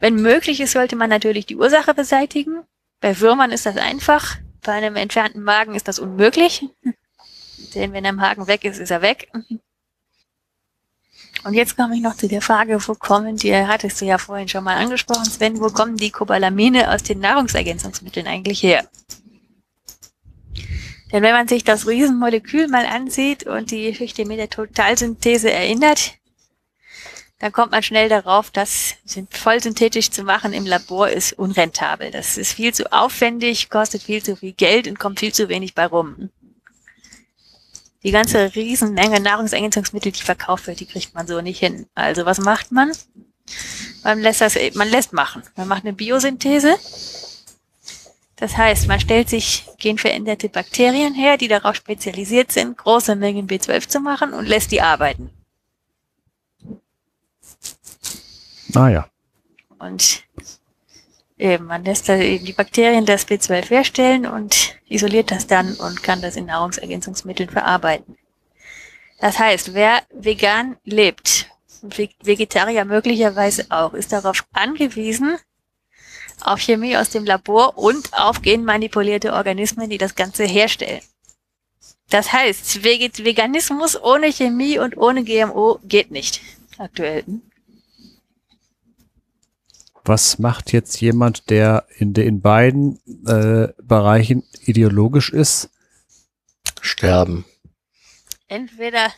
Wenn 0.00 0.14
möglich 0.14 0.60
ist, 0.62 0.72
sollte 0.72 0.96
man 0.96 1.10
natürlich 1.10 1.44
die 1.44 1.56
Ursache 1.56 1.92
beseitigen. 1.92 2.62
Bei 3.02 3.20
Würmern 3.20 3.50
ist 3.50 3.66
das 3.66 3.76
einfach. 3.76 4.38
Bei 4.62 4.72
einem 4.72 4.96
entfernten 4.96 5.42
Magen 5.42 5.74
ist 5.74 5.88
das 5.88 5.98
unmöglich. 5.98 6.66
Denn 7.74 7.92
wenn 7.92 8.04
der 8.04 8.14
Magen 8.14 8.46
weg 8.46 8.64
ist, 8.64 8.78
ist 8.78 8.90
er 8.90 9.02
weg. 9.02 9.30
Und 11.44 11.52
jetzt 11.52 11.76
komme 11.76 11.94
ich 11.94 12.00
noch 12.00 12.16
zu 12.16 12.26
der 12.26 12.40
Frage, 12.40 12.78
wo 12.88 12.94
kommen 12.94 13.36
die, 13.36 13.54
hattest 13.54 14.00
du 14.00 14.06
ja 14.06 14.16
vorhin 14.16 14.48
schon 14.48 14.64
mal 14.64 14.76
angesprochen, 14.76 15.26
Sven, 15.26 15.60
wo 15.60 15.68
kommen 15.68 15.96
die 15.96 16.10
Cobalamine 16.10 16.90
aus 16.90 17.02
den 17.02 17.18
Nahrungsergänzungsmitteln 17.20 18.26
eigentlich 18.26 18.62
her? 18.62 18.88
Denn 21.12 21.22
wenn 21.22 21.32
man 21.32 21.46
sich 21.46 21.62
das 21.62 21.86
Riesenmolekül 21.86 22.66
mal 22.68 22.86
ansieht 22.86 23.46
und 23.46 23.70
die 23.70 23.90
Geschichte 23.90 24.24
mit 24.24 24.38
der 24.38 24.48
Totalsynthese 24.48 25.52
erinnert, 25.52 26.14
dann 27.40 27.52
kommt 27.52 27.72
man 27.72 27.82
schnell 27.82 28.08
darauf, 28.08 28.50
das 28.50 28.94
voll 29.30 29.62
synthetisch 29.62 30.10
zu 30.10 30.24
machen 30.24 30.54
im 30.54 30.64
Labor 30.64 31.10
ist 31.10 31.34
unrentabel. 31.34 32.10
Das 32.10 32.38
ist 32.38 32.54
viel 32.54 32.72
zu 32.72 32.90
aufwendig, 32.90 33.68
kostet 33.68 34.02
viel 34.02 34.22
zu 34.22 34.34
viel 34.34 34.52
Geld 34.52 34.88
und 34.88 34.98
kommt 34.98 35.20
viel 35.20 35.32
zu 35.34 35.50
wenig 35.50 35.74
bei 35.74 35.84
rum. 35.84 36.30
Die 38.04 38.12
ganze 38.12 38.54
Riesenmenge 38.54 39.20
Nahrungsergänzungsmittel, 39.20 40.12
die 40.12 40.22
verkauft 40.22 40.66
wird, 40.66 40.80
die 40.80 40.86
kriegt 40.86 41.14
man 41.14 41.26
so 41.26 41.40
nicht 41.40 41.58
hin. 41.58 41.86
Also 41.94 42.24
was 42.26 42.38
macht 42.38 42.70
man? 42.70 42.92
Man 44.04 44.20
lässt 44.20 44.40
das, 44.40 44.56
man 44.74 44.88
lässt 44.88 45.12
machen. 45.12 45.42
Man 45.56 45.66
macht 45.66 45.84
eine 45.84 45.94
Biosynthese 45.94 46.76
das 48.36 48.56
heißt, 48.56 48.88
man 48.88 49.00
stellt 49.00 49.28
sich 49.28 49.64
genveränderte 49.78 50.48
Bakterien 50.48 51.14
her, 51.14 51.36
die 51.36 51.48
darauf 51.48 51.76
spezialisiert 51.76 52.50
sind, 52.50 52.76
große 52.76 53.14
Mengen 53.14 53.46
B12 53.46 53.88
zu 53.88 54.00
machen 54.00 54.32
und 54.32 54.46
lässt 54.46 54.72
die 54.72 54.80
arbeiten. 54.82 55.30
Ah 58.74 58.88
ja. 58.88 59.08
Und 59.78 60.24
eben, 61.36 61.66
man 61.66 61.84
lässt 61.84 62.08
da 62.08 62.16
eben 62.16 62.44
die 62.44 62.52
Bakterien 62.52 63.06
das 63.06 63.26
B12 63.26 63.68
herstellen 63.68 64.26
und 64.26 64.76
isoliert 64.88 65.30
das 65.30 65.46
dann 65.46 65.74
und 65.74 66.02
kann 66.02 66.22
das 66.22 66.36
in 66.36 66.46
Nahrungsergänzungsmitteln 66.46 67.50
verarbeiten. 67.50 68.16
Das 69.20 69.38
heißt, 69.38 69.74
wer 69.74 70.02
vegan 70.12 70.76
lebt, 70.84 71.50
Vegetarier 72.22 72.84
möglicherweise 72.84 73.66
auch, 73.68 73.94
ist 73.94 74.12
darauf 74.12 74.44
angewiesen, 74.52 75.38
auf 76.40 76.60
Chemie 76.60 76.96
aus 76.96 77.10
dem 77.10 77.24
Labor 77.24 77.76
und 77.78 78.12
auf 78.12 78.42
genmanipulierte 78.42 79.32
Organismen, 79.32 79.90
die 79.90 79.98
das 79.98 80.14
Ganze 80.14 80.44
herstellen. 80.44 81.02
Das 82.10 82.32
heißt, 82.32 82.84
Veganismus 82.84 84.00
ohne 84.00 84.32
Chemie 84.32 84.78
und 84.78 84.96
ohne 84.96 85.24
GMO 85.24 85.78
geht 85.84 86.10
nicht 86.10 86.40
aktuell. 86.78 87.24
Was 90.04 90.38
macht 90.38 90.72
jetzt 90.72 91.00
jemand, 91.00 91.48
der 91.48 91.86
in, 91.96 92.12
der 92.12 92.26
in 92.26 92.42
beiden 92.42 93.00
äh, 93.26 93.68
Bereichen 93.82 94.44
ideologisch 94.64 95.30
ist? 95.30 95.70
Sterben. 96.80 97.46
Entweder 98.48 99.10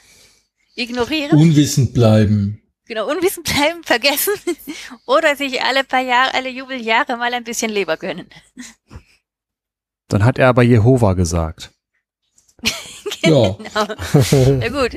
ignorieren. 0.77 1.39
Unwissend 1.39 1.93
bleiben. 1.93 2.63
Genau, 2.87 3.11
unwissend 3.11 3.53
bleiben, 3.53 3.83
vergessen 3.83 4.35
oder 5.07 5.35
sich 5.35 5.61
alle 5.61 5.83
paar 5.83 6.03
Jahre, 6.03 6.35
alle 6.35 6.51
Jubeljahre 6.51 7.17
mal 7.17 7.35
ein 7.35 7.43
bisschen 7.43 7.71
Leber 7.71 7.97
gönnen. 7.97 8.29
Dann 10.07 10.25
hat 10.25 10.39
er 10.39 10.49
aber 10.49 10.63
Jehova 10.63 11.15
gesagt. 11.15 11.73
Ja. 13.23 13.57
Genau. 13.57 13.59
Ja 14.61 14.69
gut. 14.69 14.95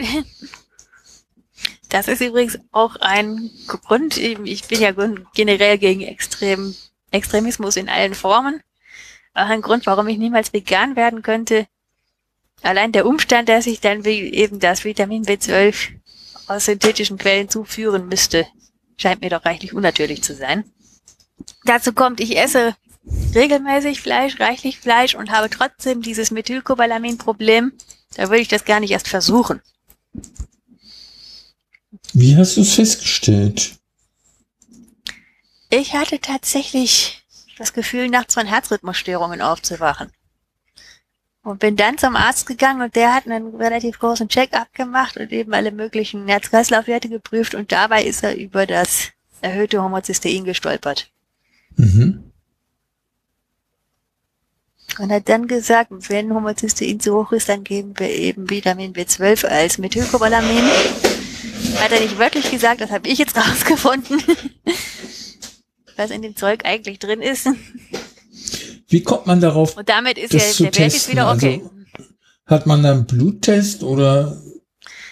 Das 1.90 2.08
ist 2.08 2.22
übrigens 2.22 2.60
auch 2.72 2.96
ein 2.98 3.50
Grund. 3.68 4.18
Ich 4.18 4.68
bin 4.68 4.80
ja 4.80 4.94
generell 5.34 5.78
gegen 5.80 6.02
Extrem, 6.02 6.76
Extremismus 7.12 7.76
in 7.76 7.90
allen 7.90 8.14
Formen. 8.14 8.62
Auch 9.34 9.48
ein 9.48 9.62
Grund, 9.62 9.86
warum 9.88 10.08
ich 10.08 10.18
niemals 10.18 10.54
vegan 10.54 10.96
werden 10.96 11.24
könnte. 11.24 11.68
Allein 12.62 12.92
der 12.92 13.06
Umstand, 13.06 13.50
dass 13.50 13.68
ich 13.68 13.80
dann 13.82 14.04
eben 14.06 14.60
das 14.60 14.84
Vitamin 14.84 15.24
B12 15.24 15.90
aus 16.48 16.66
synthetischen 16.66 17.18
Quellen 17.18 17.50
zuführen 17.50 18.08
müsste, 18.08 18.46
scheint 18.98 19.22
mir 19.22 19.30
doch 19.30 19.46
reichlich 19.46 19.74
unnatürlich 19.74 20.24
zu 20.24 20.36
sein. 20.36 20.66
Dazu 21.64 21.94
kommt, 21.94 22.20
ich 22.20 22.38
esse 22.38 22.76
regelmäßig 23.34 24.02
Fleisch, 24.02 24.40
reichlich 24.40 24.80
Fleisch 24.80 25.16
und 25.16 25.32
habe 25.32 25.50
trotzdem 25.50 26.02
dieses 26.02 26.32
Methylcobalamin-Problem. 26.32 27.72
Da 28.16 28.24
würde 28.24 28.42
ich 28.42 28.48
das 28.48 28.66
gar 28.66 28.80
nicht 28.80 28.92
erst 28.92 29.08
versuchen. 29.08 29.62
Wie 32.14 32.36
hast 32.36 32.58
du 32.58 32.62
es 32.62 32.74
festgestellt? 32.74 33.76
Ich 35.70 35.94
hatte 35.94 36.20
tatsächlich 36.20 37.24
das 37.58 37.74
Gefühl, 37.74 38.10
nachts 38.10 38.34
von 38.34 38.48
Herzrhythmusstörungen 38.48 39.42
aufzuwachen. 39.42 40.10
Und 41.44 41.60
bin 41.60 41.76
dann 41.76 41.98
zum 41.98 42.16
Arzt 42.16 42.48
gegangen 42.48 42.82
und 42.82 42.96
der 42.96 43.14
hat 43.14 43.26
einen 43.26 43.56
relativ 43.56 44.00
großen 44.00 44.28
Check-up 44.28 44.74
gemacht 44.74 45.18
und 45.18 45.32
eben 45.32 45.54
alle 45.54 45.72
möglichen 45.72 46.28
Herz-Kreislauf-Werte 46.28 47.10
geprüft 47.10 47.56
und 47.56 47.72
dabei 47.72 48.04
ist 48.04 48.24
er 48.24 48.36
über 48.36 48.66
das 48.66 49.10
erhöhte 49.42 49.82
Homozystein 49.82 50.44
gestolpert. 50.44 51.10
Mhm. 51.76 52.24
Und 55.00 55.12
hat 55.12 55.30
dann 55.30 55.48
gesagt, 55.48 55.92
wenn 56.10 56.34
Homozystein 56.34 57.00
zu 57.00 57.16
hoch 57.16 57.32
ist, 57.32 57.48
dann 57.48 57.64
geben 57.64 57.94
wir 57.98 58.10
eben 58.10 58.50
Vitamin 58.50 58.94
B12 58.94 59.46
als 59.46 59.78
Methylcobalamin. 59.78 60.64
Hat 61.78 61.92
er 61.92 62.00
nicht 62.00 62.18
wörtlich 62.18 62.50
gesagt, 62.50 62.82
das 62.82 62.92
habe 62.92 63.08
ich 63.08 63.18
jetzt 63.20 63.36
rausgefunden. 63.38 64.22
Was 65.96 66.12
in 66.12 66.22
dem 66.22 66.36
Zeug 66.36 66.66
eigentlich 66.66 67.00
drin 67.00 67.22
ist. 67.22 67.48
Wie 68.88 69.04
kommt 69.04 69.28
man 69.28 69.40
darauf? 69.42 69.78
Und 69.78 69.90
damit 69.90 70.18
ist 70.18 70.34
ja 70.34 70.40
der 70.40 70.60
Wert 70.60 70.78
jetzt 70.78 71.12
wieder 71.12 71.32
okay. 71.32 71.62
Also, 71.64 71.72
hat 72.46 72.66
man 72.66 72.82
da 72.82 72.92
einen 72.92 73.06
Bluttest 73.06 73.84
oder? 73.84 74.42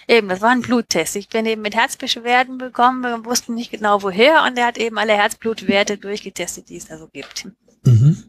Eben, 0.08 0.30
das 0.30 0.42
war 0.42 0.50
ein 0.50 0.62
Bluttest. 0.62 1.16
Ich 1.16 1.30
bin 1.30 1.46
eben 1.46 1.62
mit 1.62 1.76
Herzbeschwerden 1.76 2.58
bekommen, 2.58 3.02
wir 3.02 3.26
wussten 3.26 3.54
nicht 3.54 3.72
genau 3.72 4.02
woher 4.02 4.44
und 4.48 4.58
er 4.58 4.66
hat 4.68 4.78
eben 4.78 4.98
alle 4.98 5.14
Herzblutwerte 5.14 5.98
durchgetestet, 5.98 6.70
die 6.70 6.78
es 6.78 6.86
da 6.86 6.98
so 6.98 7.08
gibt. 7.08 7.48
Mhm. 7.84 8.24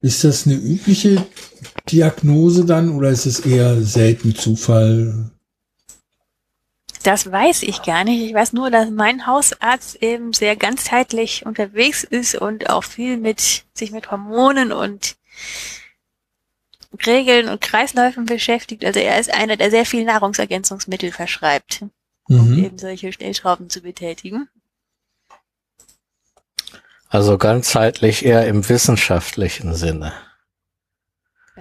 Ist 0.00 0.22
das 0.22 0.46
eine 0.46 0.54
übliche 0.54 1.26
Diagnose 1.90 2.64
dann 2.64 2.90
oder 2.90 3.10
ist 3.10 3.26
es 3.26 3.40
eher 3.40 3.80
selten 3.82 4.34
Zufall? 4.34 5.30
Das 7.04 7.30
weiß 7.30 7.64
ich 7.64 7.82
gar 7.82 8.02
nicht. 8.02 8.22
Ich 8.22 8.32
weiß 8.32 8.54
nur, 8.54 8.70
dass 8.70 8.88
mein 8.88 9.26
Hausarzt 9.26 10.02
eben 10.02 10.32
sehr 10.32 10.56
ganzheitlich 10.56 11.44
unterwegs 11.44 12.02
ist 12.02 12.34
und 12.34 12.70
auch 12.70 12.82
viel 12.82 13.18
mit 13.18 13.64
sich 13.74 13.90
mit 13.92 14.10
Hormonen 14.10 14.72
und 14.72 15.16
Regeln 17.04 17.50
und 17.50 17.60
Kreisläufen 17.60 18.24
beschäftigt. 18.24 18.86
Also 18.86 19.00
er 19.00 19.20
ist 19.20 19.32
einer, 19.32 19.58
der 19.58 19.70
sehr 19.70 19.84
viel 19.84 20.04
Nahrungsergänzungsmittel 20.04 21.12
verschreibt, 21.12 21.84
um 22.26 22.52
Mhm. 22.52 22.64
eben 22.64 22.78
solche 22.78 23.12
Stellschrauben 23.12 23.68
zu 23.68 23.82
betätigen. 23.82 24.48
Also 27.10 27.36
ganzheitlich 27.36 28.24
eher 28.24 28.46
im 28.46 28.66
wissenschaftlichen 28.66 29.74
Sinne. 29.74 30.14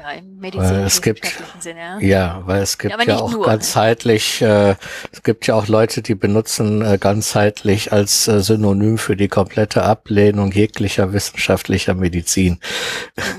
Ja, 0.03 0.11
im 0.11 0.41
Weil 0.41 0.83
es 0.85 1.01
gibt- 1.01 1.23
medizinisch-wissenschaftlichen 1.23 1.61
Sinne. 1.61 1.80
Ja. 1.80 1.99
Ja, 2.01 2.41
weil 2.45 2.61
es 2.61 2.77
gibt 2.77 2.91
ja 2.91 2.98
nicht 2.98 3.11
auch 3.11 3.32
nur. 3.32 3.45
ganzheitlich, 3.45 4.41
äh, 4.41 4.75
es 5.11 5.23
gibt 5.23 5.48
ja 5.48 5.56
auch 5.56 5.67
Leute, 5.67 6.01
die 6.01 6.14
benutzen 6.15 6.82
äh, 6.82 6.98
ganzheitlich 6.98 7.93
als 7.93 8.27
äh, 8.27 8.41
Synonym 8.41 8.98
für 8.98 9.15
die 9.15 9.30
komplette 9.30 9.83
Ablehnung 9.83 10.51
jeglicher 10.51 11.14
wissenschaftlicher 11.14 11.93
Medizin. 11.93 12.59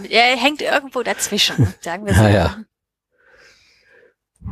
Er 0.09 0.37
hängt 0.37 0.63
irgendwo 0.63 1.03
dazwischen, 1.03 1.75
sagen 1.81 2.07
wir 2.07 2.15
so. 2.17 2.23
Ja, 2.23 2.29
ja. 2.31 2.57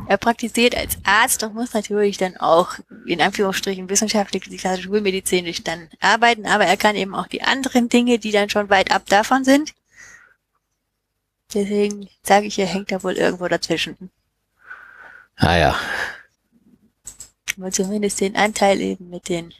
Er 0.07 0.17
praktiziert 0.17 0.75
als 0.75 0.97
Arzt 1.03 1.43
und 1.43 1.53
muss 1.53 1.73
natürlich 1.73 2.17
dann 2.17 2.35
auch 2.37 2.73
in 3.05 3.21
Anführungsstrichen 3.21 3.89
wissenschaftlich, 3.89 4.43
die 4.49 4.57
klassische 4.57 4.87
schulmedizinisch 4.87 5.63
dann 5.63 5.87
arbeiten, 6.01 6.47
aber 6.47 6.65
er 6.65 6.77
kann 6.77 6.95
eben 6.95 7.13
auch 7.13 7.27
die 7.27 7.43
anderen 7.43 7.89
Dinge, 7.89 8.17
die 8.17 8.31
dann 8.31 8.49
schon 8.49 8.69
weit 8.71 8.91
ab 8.91 9.03
davon 9.07 9.43
sind. 9.43 9.73
Deswegen 11.53 12.09
sage 12.23 12.47
ich, 12.47 12.57
er 12.59 12.65
hängt 12.65 12.91
da 12.91 13.03
wohl 13.03 13.13
irgendwo 13.13 13.47
dazwischen. 13.47 14.09
Ah 15.35 15.55
ja. 15.57 15.75
Aber 17.57 17.71
zumindest 17.71 18.19
den 18.21 18.35
Anteil 18.35 18.81
eben 18.81 19.09
mit 19.09 19.29
den 19.29 19.53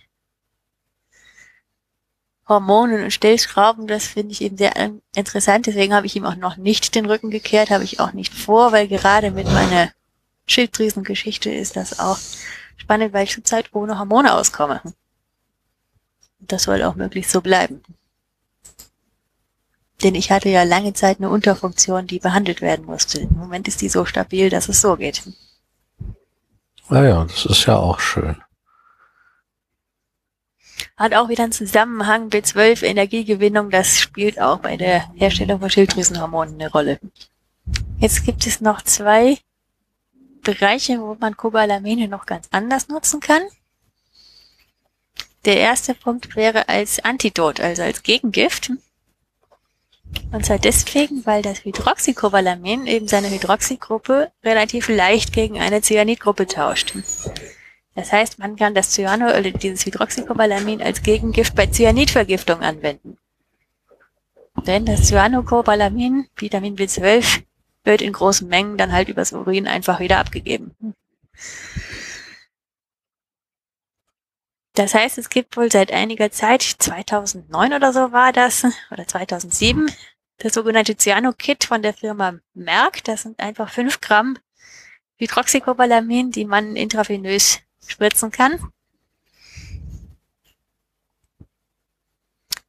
Hormonen 2.47 3.03
und 3.03 3.11
Stellschrauben, 3.11 3.87
das 3.87 4.05
finde 4.07 4.33
ich 4.33 4.41
eben 4.41 4.57
sehr 4.57 4.75
an- 4.75 5.01
interessant. 5.15 5.67
Deswegen 5.67 5.93
habe 5.93 6.05
ich 6.07 6.15
ihm 6.15 6.25
auch 6.25 6.35
noch 6.35 6.57
nicht 6.57 6.93
den 6.95 7.05
Rücken 7.05 7.29
gekehrt, 7.29 7.69
habe 7.69 7.83
ich 7.83 7.99
auch 7.99 8.11
nicht 8.13 8.33
vor, 8.33 8.71
weil 8.71 8.87
gerade 8.87 9.31
mit 9.31 9.45
meiner 9.47 9.91
Schilddrüsengeschichte 10.47 11.49
ist 11.51 11.75
das 11.77 11.99
auch 11.99 12.19
spannend, 12.75 13.13
weil 13.13 13.23
ich 13.23 13.33
zurzeit 13.33 13.73
ohne 13.73 13.97
Hormone 13.97 14.33
auskomme. 14.33 14.81
Und 14.83 16.51
das 16.51 16.63
soll 16.63 16.83
auch 16.83 16.95
möglichst 16.95 17.31
so 17.31 17.39
bleiben. 17.41 17.81
Denn 20.03 20.15
ich 20.15 20.31
hatte 20.31 20.49
ja 20.49 20.63
lange 20.63 20.93
Zeit 20.93 21.17
eine 21.19 21.29
Unterfunktion, 21.29 22.07
die 22.07 22.19
behandelt 22.19 22.61
werden 22.61 22.85
musste. 22.85 23.21
Im 23.21 23.37
Moment 23.37 23.67
ist 23.67 23.81
die 23.81 23.89
so 23.89 24.05
stabil, 24.05 24.49
dass 24.49 24.67
es 24.67 24.81
so 24.81 24.97
geht. 24.97 25.23
Ah 26.89 27.03
ja, 27.03 27.23
das 27.23 27.45
ist 27.45 27.65
ja 27.65 27.77
auch 27.77 27.99
schön. 27.99 28.35
Hat 30.97 31.13
auch 31.13 31.29
wieder 31.29 31.43
einen 31.43 31.53
Zusammenhang 31.53 32.29
B12 32.29 32.83
Energiegewinnung, 32.83 33.69
das 33.69 33.99
spielt 33.99 34.39
auch 34.39 34.59
bei 34.59 34.77
der 34.77 35.11
Herstellung 35.15 35.59
von 35.59 35.69
Schilddrüsenhormonen 35.69 36.55
eine 36.55 36.69
Rolle. 36.69 36.99
Jetzt 37.97 38.25
gibt 38.25 38.45
es 38.45 38.61
noch 38.61 38.81
zwei 38.81 39.37
Bereiche, 40.43 40.99
wo 40.99 41.15
man 41.19 41.37
Cobalamine 41.37 42.07
noch 42.07 42.25
ganz 42.25 42.47
anders 42.51 42.89
nutzen 42.89 43.21
kann. 43.21 43.41
Der 45.45 45.57
erste 45.57 45.93
Punkt 45.93 46.35
wäre 46.35 46.69
als 46.69 47.03
Antidot, 47.03 47.59
also 47.59 47.81
als 47.81 48.03
Gegengift. 48.03 48.71
Und 50.31 50.45
zwar 50.45 50.59
deswegen, 50.59 51.25
weil 51.25 51.41
das 51.41 51.63
Hydroxycobalamin 51.63 52.87
eben 52.87 53.07
seine 53.07 53.29
Hydroxygruppe 53.29 54.31
relativ 54.43 54.89
leicht 54.89 55.33
gegen 55.33 55.59
eine 55.59 55.81
Cyanidgruppe 55.81 56.47
tauscht. 56.47 56.95
Das 57.95 58.11
heißt, 58.11 58.39
man 58.39 58.55
kann 58.55 58.73
das 58.73 58.91
Cyano, 58.91 59.27
oder 59.27 59.51
dieses 59.51 59.85
Hydroxycobalamin 59.85 60.81
als 60.81 61.03
Gegengift 61.03 61.55
bei 61.55 61.67
Cyanidvergiftung 61.67 62.61
anwenden. 62.61 63.17
Denn 64.65 64.85
das 64.85 65.07
Cyanocobalamin, 65.07 66.27
Vitamin 66.35 66.75
B12, 66.75 67.43
wird 67.83 68.01
in 68.01 68.13
großen 68.13 68.47
Mengen 68.47 68.77
dann 68.77 68.93
halt 68.93 69.09
übers 69.09 69.33
Urin 69.33 69.67
einfach 69.67 69.99
wieder 69.99 70.19
abgegeben. 70.19 70.71
Das 74.75 74.95
heißt, 74.95 75.19
es 75.19 75.29
gibt 75.29 75.55
wohl 75.55 75.71
seit 75.71 75.91
einiger 75.91 76.31
Zeit, 76.31 76.63
2009 76.63 77.73
oder 77.73 77.93
so 77.93 78.11
war 78.11 78.33
das, 78.33 78.65
oder 78.91 79.07
2007, 79.07 79.91
das 80.37 80.53
sogenannte 80.53 80.97
Cyano-Kit 80.97 81.65
von 81.65 81.83
der 81.83 81.93
Firma 81.93 82.39
Merck. 82.55 83.03
Das 83.03 83.21
sind 83.21 83.39
einfach 83.39 83.69
5 83.69 84.01
Gramm 84.01 84.37
Hydroxycobalamin, 85.17 86.31
die 86.31 86.45
man 86.45 86.75
intravenös 86.75 87.59
spritzen 87.85 88.31
kann. 88.31 88.59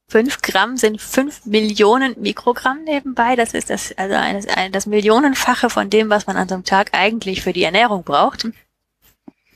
5 0.08 0.42
Gramm 0.42 0.76
sind 0.76 1.00
5 1.00 1.47
Millionen 1.47 2.20
Mikrogramm 2.20 2.84
nebenbei. 2.84 3.34
Das 3.34 3.55
ist 3.55 3.70
das, 3.70 3.97
also 3.97 4.15
eines, 4.15 4.47
ein, 4.47 4.70
das 4.70 4.86
Millionenfache 4.86 5.70
von 5.70 5.91
dem, 5.91 6.10
was 6.10 6.26
man 6.26 6.36
an 6.36 6.49
so 6.49 6.55
einem 6.55 6.65
Tag 6.65 6.91
eigentlich 6.92 7.42
für 7.42 7.55
die 7.55 7.65
Ernährung 7.65 8.05
braucht. 8.05 8.47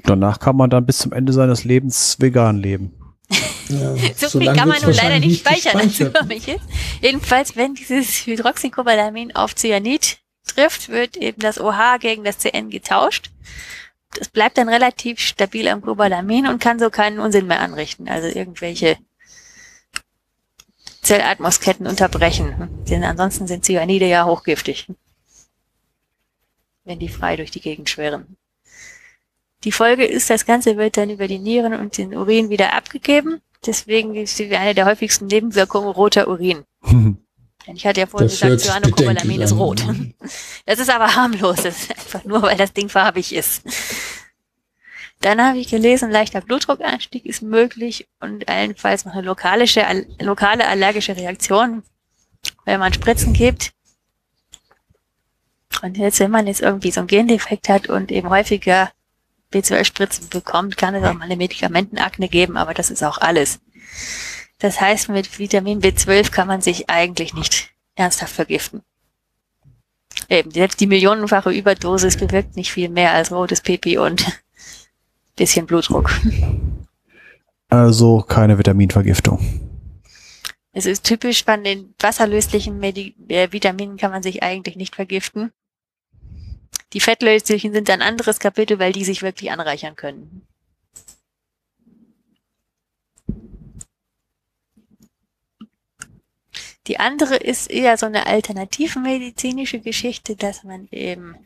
Danach 0.08 0.40
kann 0.40 0.56
man 0.56 0.70
dann 0.70 0.86
bis 0.86 0.98
zum 0.98 1.12
Ende 1.12 1.34
seines 1.34 1.64
Lebens 1.64 2.16
vegan 2.18 2.56
leben. 2.56 2.94
Ja, 3.68 3.94
So 4.16 4.28
so 4.28 4.38
viel 4.38 4.46
lange 4.46 4.58
kann 4.58 4.68
man 4.68 4.80
nun 4.80 4.94
leider 4.94 5.18
nicht 5.18 5.40
speichern, 5.40 5.76
als 5.76 5.98
gespeichert. 5.98 6.18
für 6.18 6.24
mich 6.24 6.48
ist. 6.48 6.64
Jedenfalls, 7.02 7.56
wenn 7.56 7.74
dieses 7.74 8.26
Hydroxycobalamin 8.26 9.36
auf 9.36 9.54
Cyanid 9.54 10.18
trifft, 10.46 10.88
wird 10.88 11.18
eben 11.18 11.42
das 11.42 11.60
OH 11.60 11.98
gegen 12.00 12.24
das 12.24 12.38
CN 12.38 12.70
getauscht. 12.70 13.30
Das 14.18 14.28
bleibt 14.28 14.56
dann 14.56 14.70
relativ 14.70 15.20
stabil 15.20 15.68
am 15.68 15.82
Cobalamin 15.82 16.46
und 16.46 16.58
kann 16.62 16.78
so 16.78 16.88
keinen 16.88 17.18
Unsinn 17.18 17.46
mehr 17.46 17.60
anrichten. 17.60 18.08
Also 18.08 18.28
irgendwelche 18.28 18.96
Zellatmosketten 21.02 21.86
unterbrechen. 21.86 22.70
Denn 22.88 23.04
ansonsten 23.04 23.46
sind 23.46 23.66
Cyanide 23.66 24.08
ja 24.08 24.24
hochgiftig. 24.24 24.86
Wenn 26.84 26.98
die 26.98 27.10
frei 27.10 27.36
durch 27.36 27.50
die 27.50 27.60
Gegend 27.60 27.90
schwirren. 27.90 28.37
Die 29.64 29.72
Folge 29.72 30.04
ist, 30.04 30.30
das 30.30 30.46
Ganze 30.46 30.76
wird 30.76 30.96
dann 30.96 31.10
über 31.10 31.26
die 31.28 31.38
Nieren 31.38 31.74
und 31.74 31.98
den 31.98 32.14
Urin 32.14 32.48
wieder 32.50 32.74
abgegeben. 32.74 33.40
Deswegen 33.66 34.14
ist 34.14 34.38
die- 34.38 34.54
eine 34.56 34.74
der 34.74 34.86
häufigsten 34.86 35.26
Nebenwirkungen 35.26 35.88
roter 35.88 36.28
Urin. 36.28 36.64
Ich 37.74 37.86
hatte 37.86 38.00
ja 38.00 38.06
vorhin 38.06 38.28
Das 38.28 38.40
gesagt, 38.40 38.60
Cyanocobalamin 38.62 39.42
ist 39.42 39.52
rot. 39.52 39.84
Das 40.64 40.78
ist 40.78 40.88
aber 40.88 41.14
harmlos. 41.14 41.56
Das 41.56 41.76
ist 41.82 41.90
einfach 41.90 42.24
nur, 42.24 42.40
weil 42.40 42.56
das 42.56 42.72
Ding 42.72 42.88
farbig 42.88 43.34
ist. 43.34 43.62
Dann 45.20 45.42
habe 45.44 45.58
ich 45.58 45.68
gelesen, 45.68 46.10
leichter 46.10 46.40
Blutdruckanstieg 46.40 47.26
ist 47.26 47.42
möglich 47.42 48.08
und 48.20 48.48
allenfalls 48.48 49.04
noch 49.04 49.12
eine 49.12 49.20
lokalische, 49.26 49.86
al- 49.86 50.06
lokale 50.22 50.66
allergische 50.66 51.14
Reaktion, 51.14 51.82
wenn 52.64 52.80
man 52.80 52.94
Spritzen 52.94 53.34
gibt. 53.34 53.72
Und 55.82 55.98
jetzt, 55.98 56.20
wenn 56.20 56.30
man 56.30 56.46
jetzt 56.46 56.62
irgendwie 56.62 56.90
so 56.90 57.00
einen 57.00 57.06
Gendefekt 57.08 57.68
hat 57.68 57.88
und 57.90 58.10
eben 58.10 58.30
häufiger 58.30 58.90
B12-Spritzen 59.52 60.28
bekommt, 60.30 60.76
kann 60.76 60.94
es 60.94 61.04
auch 61.04 61.14
mal 61.14 61.24
eine 61.24 61.36
Medikamentenakne 61.36 62.28
geben, 62.28 62.56
aber 62.56 62.74
das 62.74 62.90
ist 62.90 63.02
auch 63.02 63.18
alles. 63.18 63.60
Das 64.58 64.80
heißt, 64.80 65.08
mit 65.08 65.38
Vitamin 65.38 65.80
B12 65.80 66.30
kann 66.30 66.48
man 66.48 66.60
sich 66.60 66.90
eigentlich 66.90 67.34
nicht 67.34 67.70
ernsthaft 67.94 68.34
vergiften. 68.34 68.82
Eben, 70.28 70.50
selbst 70.50 70.80
die 70.80 70.86
millionenfache 70.86 71.50
Überdosis 71.50 72.16
bewirkt 72.16 72.56
nicht 72.56 72.72
viel 72.72 72.88
mehr 72.88 73.12
als 73.12 73.30
rotes 73.30 73.60
Pipi 73.60 73.98
und 73.98 74.24
bisschen 75.36 75.66
Blutdruck. 75.66 76.10
Also 77.68 78.22
keine 78.22 78.58
Vitaminvergiftung. 78.58 79.68
Es 80.72 80.86
ist 80.86 81.04
typisch, 81.04 81.44
von 81.44 81.64
den 81.64 81.94
wasserlöslichen 81.98 82.78
Medi 82.78 83.14
äh, 83.28 83.50
Vitaminen 83.50 83.96
kann 83.96 84.10
man 84.10 84.22
sich 84.22 84.42
eigentlich 84.42 84.76
nicht 84.76 84.94
vergiften. 84.94 85.52
Die 86.92 87.00
fettlöslichen 87.00 87.72
sind 87.72 87.90
ein 87.90 88.02
anderes 88.02 88.38
Kapitel, 88.38 88.78
weil 88.78 88.92
die 88.92 89.04
sich 89.04 89.22
wirklich 89.22 89.50
anreichern 89.50 89.96
können. 89.96 90.46
Die 96.86 96.98
andere 96.98 97.36
ist 97.36 97.70
eher 97.70 97.98
so 97.98 98.06
eine 98.06 98.26
alternativmedizinische 98.26 99.80
Geschichte, 99.80 100.36
dass 100.36 100.64
man 100.64 100.88
eben 100.90 101.36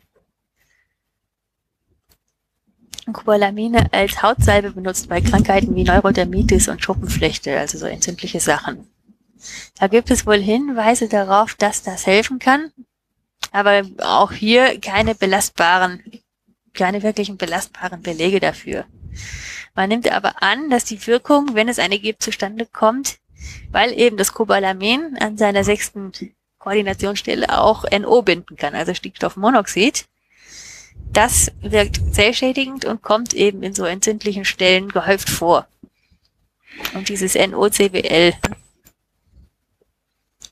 Cobalamine 3.11 3.91
als 3.91 4.23
Hautsalbe 4.23 4.71
benutzt 4.71 5.09
bei 5.09 5.19
Krankheiten 5.19 5.75
wie 5.75 5.83
Neurodermitis 5.83 6.69
und 6.69 6.81
Schuppenflechte, 6.81 7.59
also 7.59 7.77
so 7.77 7.85
entzündliche 7.85 8.39
Sachen. 8.39 8.87
Da 9.77 9.87
gibt 9.87 10.09
es 10.09 10.25
wohl 10.25 10.39
Hinweise 10.39 11.09
darauf, 11.09 11.55
dass 11.55 11.83
das 11.83 12.07
helfen 12.07 12.39
kann, 12.39 12.71
aber 13.53 13.83
auch 13.99 14.31
hier 14.33 14.81
keine 14.81 15.15
belastbaren, 15.15 16.03
keine 16.73 17.03
wirklichen 17.03 17.37
belastbaren 17.37 18.01
Belege 18.01 18.39
dafür. 18.39 18.85
Man 19.75 19.89
nimmt 19.89 20.11
aber 20.11 20.41
an, 20.41 20.69
dass 20.69 20.85
die 20.85 21.05
Wirkung, 21.07 21.53
wenn 21.53 21.69
es 21.69 21.79
eine 21.79 21.99
gibt, 21.99 22.23
zustande 22.23 22.65
kommt, 22.65 23.19
weil 23.71 23.97
eben 23.97 24.17
das 24.17 24.33
Cobalamin 24.33 25.17
an 25.19 25.37
seiner 25.37 25.63
sechsten 25.63 26.11
Koordinationsstelle 26.57 27.57
auch 27.61 27.85
NO 27.91 28.23
binden 28.23 28.55
kann, 28.57 28.73
also 28.73 28.93
Stickstoffmonoxid. 28.93 30.05
Das 31.11 31.51
wirkt 31.61 32.01
zellschädigend 32.11 32.85
und 32.85 33.03
kommt 33.03 33.35
eben 33.35 33.61
in 33.61 33.75
so 33.75 33.85
entzündlichen 33.85 34.45
Stellen 34.45 34.89
gehäuft 34.89 35.29
vor. 35.29 35.67
Und 36.95 37.09
dieses 37.09 37.35
NOCWL 37.35 38.33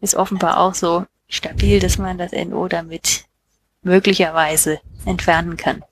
ist 0.02 0.16
offenbar 0.16 0.60
auch 0.60 0.76
so 0.76 1.06
stabil, 1.32 1.80
dass 1.80 1.98
man 1.98 2.20
das 2.20 2.32
NO 2.34 2.68
damit 2.68 3.26
möglicherweise 3.82 4.80
entfernen 5.06 5.58
kann. 5.58 5.84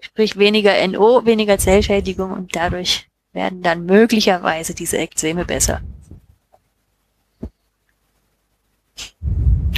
Sprich 0.00 0.36
weniger 0.36 0.86
NO, 0.88 1.24
weniger 1.24 1.58
Zellschädigung 1.58 2.32
und 2.32 2.56
dadurch 2.56 3.08
werden 3.32 3.62
dann 3.62 3.86
möglicherweise 3.86 4.74
diese 4.74 4.98
Ekzeme 4.98 5.44
besser. 5.44 5.80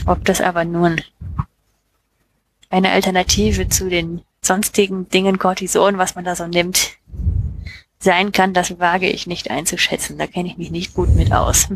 Ob 0.06 0.24
das 0.24 0.40
aber 0.40 0.64
nun 0.64 1.00
eine 2.70 2.90
Alternative 2.90 3.68
zu 3.68 3.88
den 3.88 4.22
sonstigen 4.42 5.08
Dingen 5.08 5.38
Cortison, 5.38 5.98
was 5.98 6.14
man 6.14 6.24
da 6.24 6.36
so 6.36 6.46
nimmt, 6.46 6.98
sein 7.98 8.32
kann, 8.32 8.52
das 8.52 8.78
wage 8.78 9.08
ich 9.08 9.26
nicht 9.26 9.50
einzuschätzen. 9.50 10.18
Da 10.18 10.26
kenne 10.26 10.48
ich 10.48 10.58
mich 10.58 10.70
nicht 10.70 10.94
gut 10.94 11.14
mit 11.14 11.32
aus. 11.32 11.68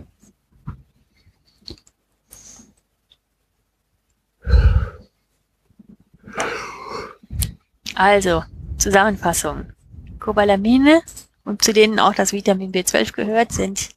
Also, 7.94 8.44
Zusammenfassung. 8.78 9.72
Cobalamine 10.20 11.02
und 11.44 11.62
zu 11.62 11.72
denen 11.72 11.98
auch 11.98 12.14
das 12.14 12.32
Vitamin 12.32 12.72
B12 12.72 13.12
gehört, 13.12 13.52
sind 13.52 13.90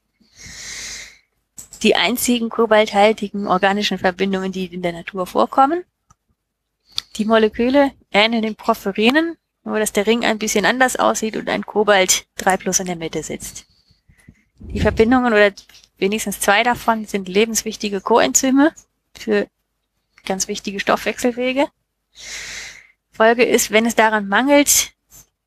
die 1.84 1.96
einzigen 1.96 2.50
kobalthaltigen 2.50 3.48
organischen 3.48 3.98
Verbindungen, 3.98 4.52
die 4.52 4.66
in 4.66 4.82
der 4.82 4.94
Natur 4.94 5.26
vorkommen. 5.26 5.84
Die 7.18 7.26
Moleküle 7.26 7.92
ähneln 8.12 8.44
den 8.44 8.56
Porphyrinen, 8.56 9.38
nur 9.64 9.80
dass 9.80 9.94
der 9.94 10.08
Ring 10.08 10.24
ein 10.24 10.40
bisschen 10.40 10.66
anders 10.66 10.96
aussieht 10.96 11.38
und 11.38 11.50
ein 11.50 11.66
Kobalt 11.66 12.26
3 12.38 12.58
plus 12.58 12.80
in 12.80 12.88
der 12.88 12.96
Mitte 12.96 13.24
sitzt. 13.24 13.66
Die 14.60 14.80
Verbindungen 14.80 15.34
oder 15.34 15.52
wenigstens 15.98 16.40
zwei 16.40 16.64
davon 16.64 17.06
sind 17.06 17.28
lebenswichtige 17.28 18.02
Coenzyme 18.02 18.74
für 19.18 19.48
ganz 20.26 20.48
wichtige 20.48 20.80
Stoffwechselwege. 20.80 21.68
Folge 23.12 23.44
ist, 23.44 23.72
wenn 23.72 23.86
es 23.86 23.96
daran 23.96 24.28
mangelt, 24.28 24.92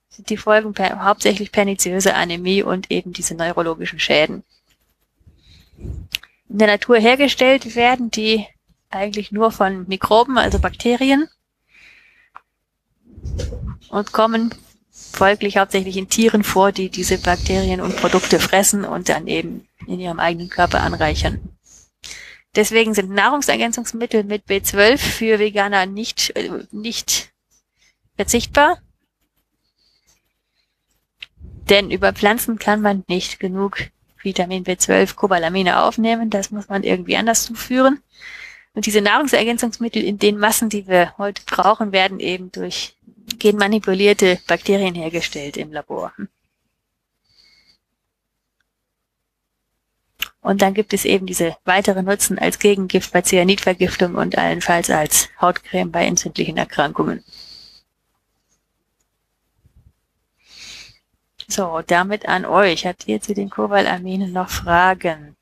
sind 0.09 0.31
die 0.31 0.37
Folgen 0.37 0.75
per, 0.75 1.05
hauptsächlich 1.05 1.51
perniziöse 1.51 2.15
Anämie 2.15 2.63
und 2.63 2.91
eben 2.91 3.13
diese 3.13 3.35
neurologischen 3.35 3.99
Schäden. 3.99 4.45
In 6.49 6.59
der 6.59 6.69
Natur 6.69 6.99
hergestellt 6.99 7.75
werden 7.75 8.11
die 8.11 8.47
eigentlich 8.91 9.33
nur 9.33 9.51
von 9.51 9.89
Mikroben, 9.89 10.39
also 10.39 10.61
Bakterien, 10.61 11.29
und 13.89 14.13
kommen 14.13 14.55
folglich 14.91 15.57
hauptsächlich 15.57 15.97
in 15.97 16.09
Tieren 16.09 16.45
vor, 16.45 16.73
die 16.73 16.91
diese 16.91 17.19
Bakterien 17.19 17.81
und 17.81 17.97
Produkte 17.97 18.39
fressen 18.39 18.85
und 18.85 19.09
dann 19.09 19.27
eben 19.27 19.67
in 19.87 20.01
ihrem 20.01 20.21
eigenen 20.21 20.49
Körper 20.49 20.81
anreichern. 20.81 21.41
Deswegen 22.57 22.95
sind 22.95 23.11
Nahrungsergänzungsmittel 23.11 24.25
mit 24.25 24.47
B12 24.47 24.99
für 24.99 25.39
Veganer 25.39 25.87
nicht, 25.87 26.37
äh, 26.37 26.51
nicht 26.71 27.33
verzichtbar. 28.17 28.79
Denn 31.69 31.91
über 31.91 32.13
Pflanzen 32.13 32.59
kann 32.59 32.81
man 32.81 33.05
nicht 33.09 33.41
genug 33.41 33.79
Vitamin 34.23 34.65
B12, 34.65 35.15
Cobalamine 35.17 35.81
aufnehmen. 35.83 36.31
Das 36.31 36.51
muss 36.51 36.69
man 36.69 36.83
irgendwie 36.83 37.17
anders 37.17 37.45
zuführen. 37.45 38.01
Und 38.75 38.87
diese 38.87 39.01
Nahrungsergänzungsmittel 39.01 40.03
in 40.03 40.19
den 40.19 40.39
Massen, 40.39 40.69
die 40.69 40.87
wir 40.87 41.17
heute 41.17 41.43
brauchen, 41.47 41.93
werden 41.93 42.21
eben 42.21 42.51
durch 42.53 42.97
genmanipulierte 43.39 44.39
Bakterien 44.47 44.95
hergestellt 44.95 45.57
im 45.57 45.73
Labor. 45.73 46.13
Und 50.45 50.61
dann 50.61 50.75
gibt 50.75 50.93
es 50.93 51.07
eben 51.07 51.25
diese 51.25 51.57
weitere 51.65 52.03
Nutzen 52.03 52.39
als 52.39 52.59
Gegengift 52.59 53.13
bei 53.13 53.23
Cyanidvergiftung 53.23 54.15
und 54.15 54.37
allenfalls 54.37 54.91
als 54.91 55.31
Hautcreme 55.41 55.91
bei 55.91 56.05
entzündlichen 56.05 56.59
Erkrankungen. 56.59 57.25
So, 61.49 61.81
damit 61.87 62.29
an 62.29 62.45
euch. 62.45 62.85
Habt 62.85 63.09
ihr 63.09 63.23
zu 63.23 63.33
den 63.33 63.49
Kovalaminen 63.49 64.35
noch 64.35 64.51
Fragen? 64.51 65.35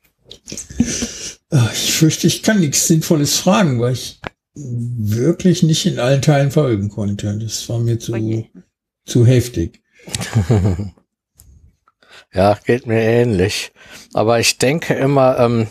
Ach, 1.49 1.73
Ich 1.73 1.93
fürchte, 1.93 2.27
ich 2.27 2.41
kann 2.41 2.61
nichts 2.61 2.87
Sinnvolles 2.87 3.37
fragen, 3.37 3.81
weil 3.81 3.93
ich 3.93 4.21
wirklich 4.55 5.63
nicht 5.63 5.85
in 5.85 5.99
allen 5.99 6.21
Teilen 6.21 6.51
folgen 6.51 6.87
konnte. 6.87 7.37
Das 7.39 7.67
war 7.67 7.79
mir 7.79 7.99
zu, 7.99 8.13
Oje. 8.13 8.49
zu 9.05 9.25
heftig. 9.25 9.81
Ja, 12.33 12.57
geht 12.65 12.87
mir 12.87 13.01
ähnlich. 13.01 13.71
Aber 14.13 14.39
ich 14.39 14.57
denke 14.57 14.95
immer, 14.95 15.37
ähm, 15.39 15.67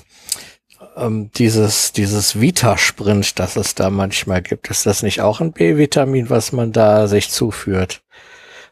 ähm, 0.97 1.31
dieses, 1.33 1.93
dieses 1.93 2.41
Vita-Sprint, 2.41 3.39
das 3.39 3.57
es 3.57 3.75
da 3.75 3.91
manchmal 3.91 4.43
gibt, 4.43 4.71
ist 4.71 4.87
das 4.87 5.03
nicht 5.03 5.21
auch 5.21 5.41
ein 5.41 5.53
B-Vitamin, 5.53 6.31
was 6.31 6.53
man 6.53 6.73
da 6.73 7.09
sich 7.09 7.31
zuführt? 7.31 8.03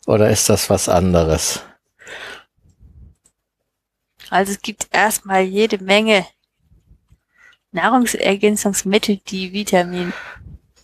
Oder 0.06 0.30
ist 0.30 0.48
das 0.48 0.70
was 0.70 0.88
anderes? 0.88 1.62
Also 4.30 4.52
es 4.52 4.60
gibt 4.60 4.88
erstmal 4.92 5.42
jede 5.42 5.82
Menge 5.82 6.24
Nahrungsergänzungsmittel, 7.72 9.20
die 9.28 9.52
Vitamin, 9.52 10.12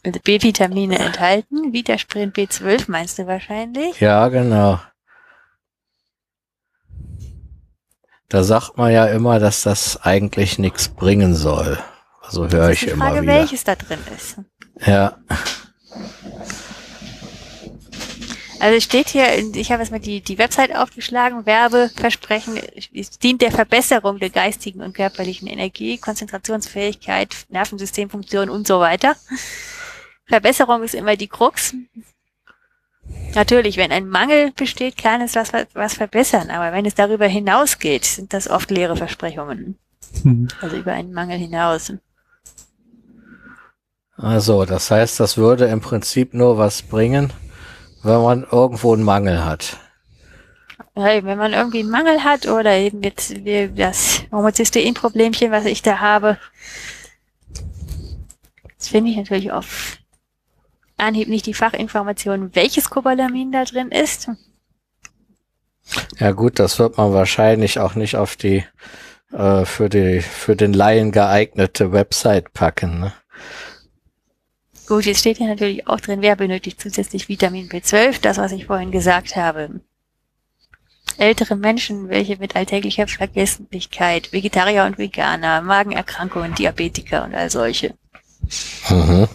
B-Vitamine 0.02 0.99
enthalten. 0.99 1.73
Vitasprint 1.73 2.36
B12 2.36 2.85
meinst 2.89 3.18
du 3.18 3.26
wahrscheinlich? 3.26 4.01
Ja, 4.01 4.28
genau. 4.28 4.81
Da 8.29 8.43
sagt 8.43 8.77
man 8.77 8.93
ja 8.93 9.07
immer, 9.07 9.39
dass 9.39 9.63
das 9.63 10.03
eigentlich 10.03 10.59
nichts 10.59 10.89
bringen 10.89 11.35
soll. 11.35 11.79
Also 12.23 12.49
höre 12.49 12.71
ich 12.71 12.89
immer 12.89 13.07
Frage, 13.07 13.23
wieder. 13.23 13.35
welches 13.35 13.65
da 13.65 13.77
drin 13.77 14.01
ist. 14.17 14.37
Ja, 14.85 15.17
Also 18.59 18.81
steht 18.81 19.09
hier, 19.11 19.27
ich 19.55 19.71
habe 19.71 19.83
jetzt 19.83 19.93
mal 19.93 20.01
die, 20.01 20.21
die 20.23 20.39
Website 20.39 20.75
aufgeschlagen, 20.75 21.47
Werbeversprechen, 21.47 22.59
es 22.95 23.11
dient 23.19 23.43
der 23.43 23.53
Verbesserung 23.53 24.19
der 24.19 24.31
geistigen 24.31 24.81
und 24.83 24.95
körperlichen 24.95 25.47
Energie, 25.47 25.99
Konzentrationsfähigkeit, 25.99 27.37
Nervensystemfunktion 27.51 28.49
und 28.49 28.67
so 28.67 28.81
weiter. 28.81 29.15
Verbesserung 30.27 30.83
ist 30.83 30.95
immer 30.95 31.17
die 31.17 31.29
Krux. 31.29 31.75
Natürlich, 33.35 33.77
wenn 33.77 33.93
ein 33.93 34.09
Mangel 34.09 34.53
besteht, 34.53 34.97
kann 34.97 35.20
es 35.20 35.35
was, 35.35 35.53
was 35.75 35.95
verbessern, 35.95 36.51
aber 36.51 36.73
wenn 36.75 36.86
es 36.86 36.95
darüber 36.95 37.27
hinausgeht, 37.27 38.05
sind 38.05 38.33
das 38.33 38.49
oft 38.49 38.70
leere 38.70 38.97
Versprechungen. 38.97 39.78
Mhm. 40.25 40.49
Also 40.62 40.77
über 40.77 40.93
einen 40.93 41.12
Mangel 41.12 41.39
hinaus. 41.39 41.93
Also, 44.17 44.65
das 44.65 44.91
heißt, 44.91 45.20
das 45.20 45.36
würde 45.36 45.67
im 45.67 45.83
Prinzip 45.83 46.33
nur 46.33 46.57
was 46.57 46.81
bringen, 46.81 47.33
wenn 48.03 48.23
man 48.23 48.47
irgendwo 48.51 48.95
einen 48.95 49.03
Mangel 49.03 49.45
hat. 49.45 49.77
Ja, 50.95 51.23
wenn 51.23 51.36
man 51.36 51.53
irgendwie 51.53 51.81
einen 51.81 51.91
Mangel 51.91 52.25
hat 52.25 52.47
oder 52.47 52.75
eben 52.75 53.03
jetzt 53.03 53.35
das 53.77 54.23
Homozystein-Problemchen, 54.33 55.51
was 55.51 55.67
ich 55.67 55.83
da 55.83 55.99
habe, 55.99 56.39
das 58.78 58.89
finde 58.89 59.11
ich 59.11 59.19
natürlich 59.19 59.53
auf 59.53 59.99
Anhieb 60.97 61.28
nicht 61.28 61.47
die 61.47 61.55
Fachinformation, 61.55 62.55
welches 62.55 62.91
Cobalamin 62.91 63.52
da 63.52 63.65
drin 63.65 63.91
ist. 63.91 64.31
Ja 66.18 66.33
gut, 66.33 66.58
das 66.58 66.78
wird 66.78 66.97
man 66.97 67.12
wahrscheinlich 67.12 67.78
auch 67.78 67.94
nicht 67.94 68.16
auf 68.16 68.36
die 68.36 68.65
äh, 69.33 69.65
für 69.65 69.89
die 69.89 70.20
für 70.20 70.57
den 70.57 70.73
Laien 70.73 71.12
geeignete 71.12 71.92
Website 71.92 72.52
packen. 72.52 73.00
Ne? 73.00 73.12
Gut, 74.86 75.05
jetzt 75.05 75.20
steht 75.20 75.39
hier 75.39 75.49
natürlich 75.49 75.86
auch 75.89 76.00
drin, 76.00 76.23
wer 76.23 76.36
benötigt 76.36 76.81
zusätzlich 76.81 77.28
Vitamin 77.28 77.68
B12, 77.68 78.20
das, 78.20 78.39
was 78.39 78.52
ich 78.52 78.66
vorhin 78.66 78.92
gesagt 78.92 79.34
habe. 79.34 79.81
Ältere 81.18 81.57
Menschen, 81.57 82.08
welche 82.08 82.36
mit 82.36 82.55
alltäglicher 82.55 83.07
Vergesslichkeit, 83.08 84.33
Vegetarier 84.33 84.84
und 84.84 84.99
Veganer, 84.99 85.62
Magenerkrankungen, 85.62 86.55
Diabetiker 86.55 87.25
und 87.25 87.34
all 87.34 87.50
solche. 87.50 87.94
Mhm. 88.91 89.28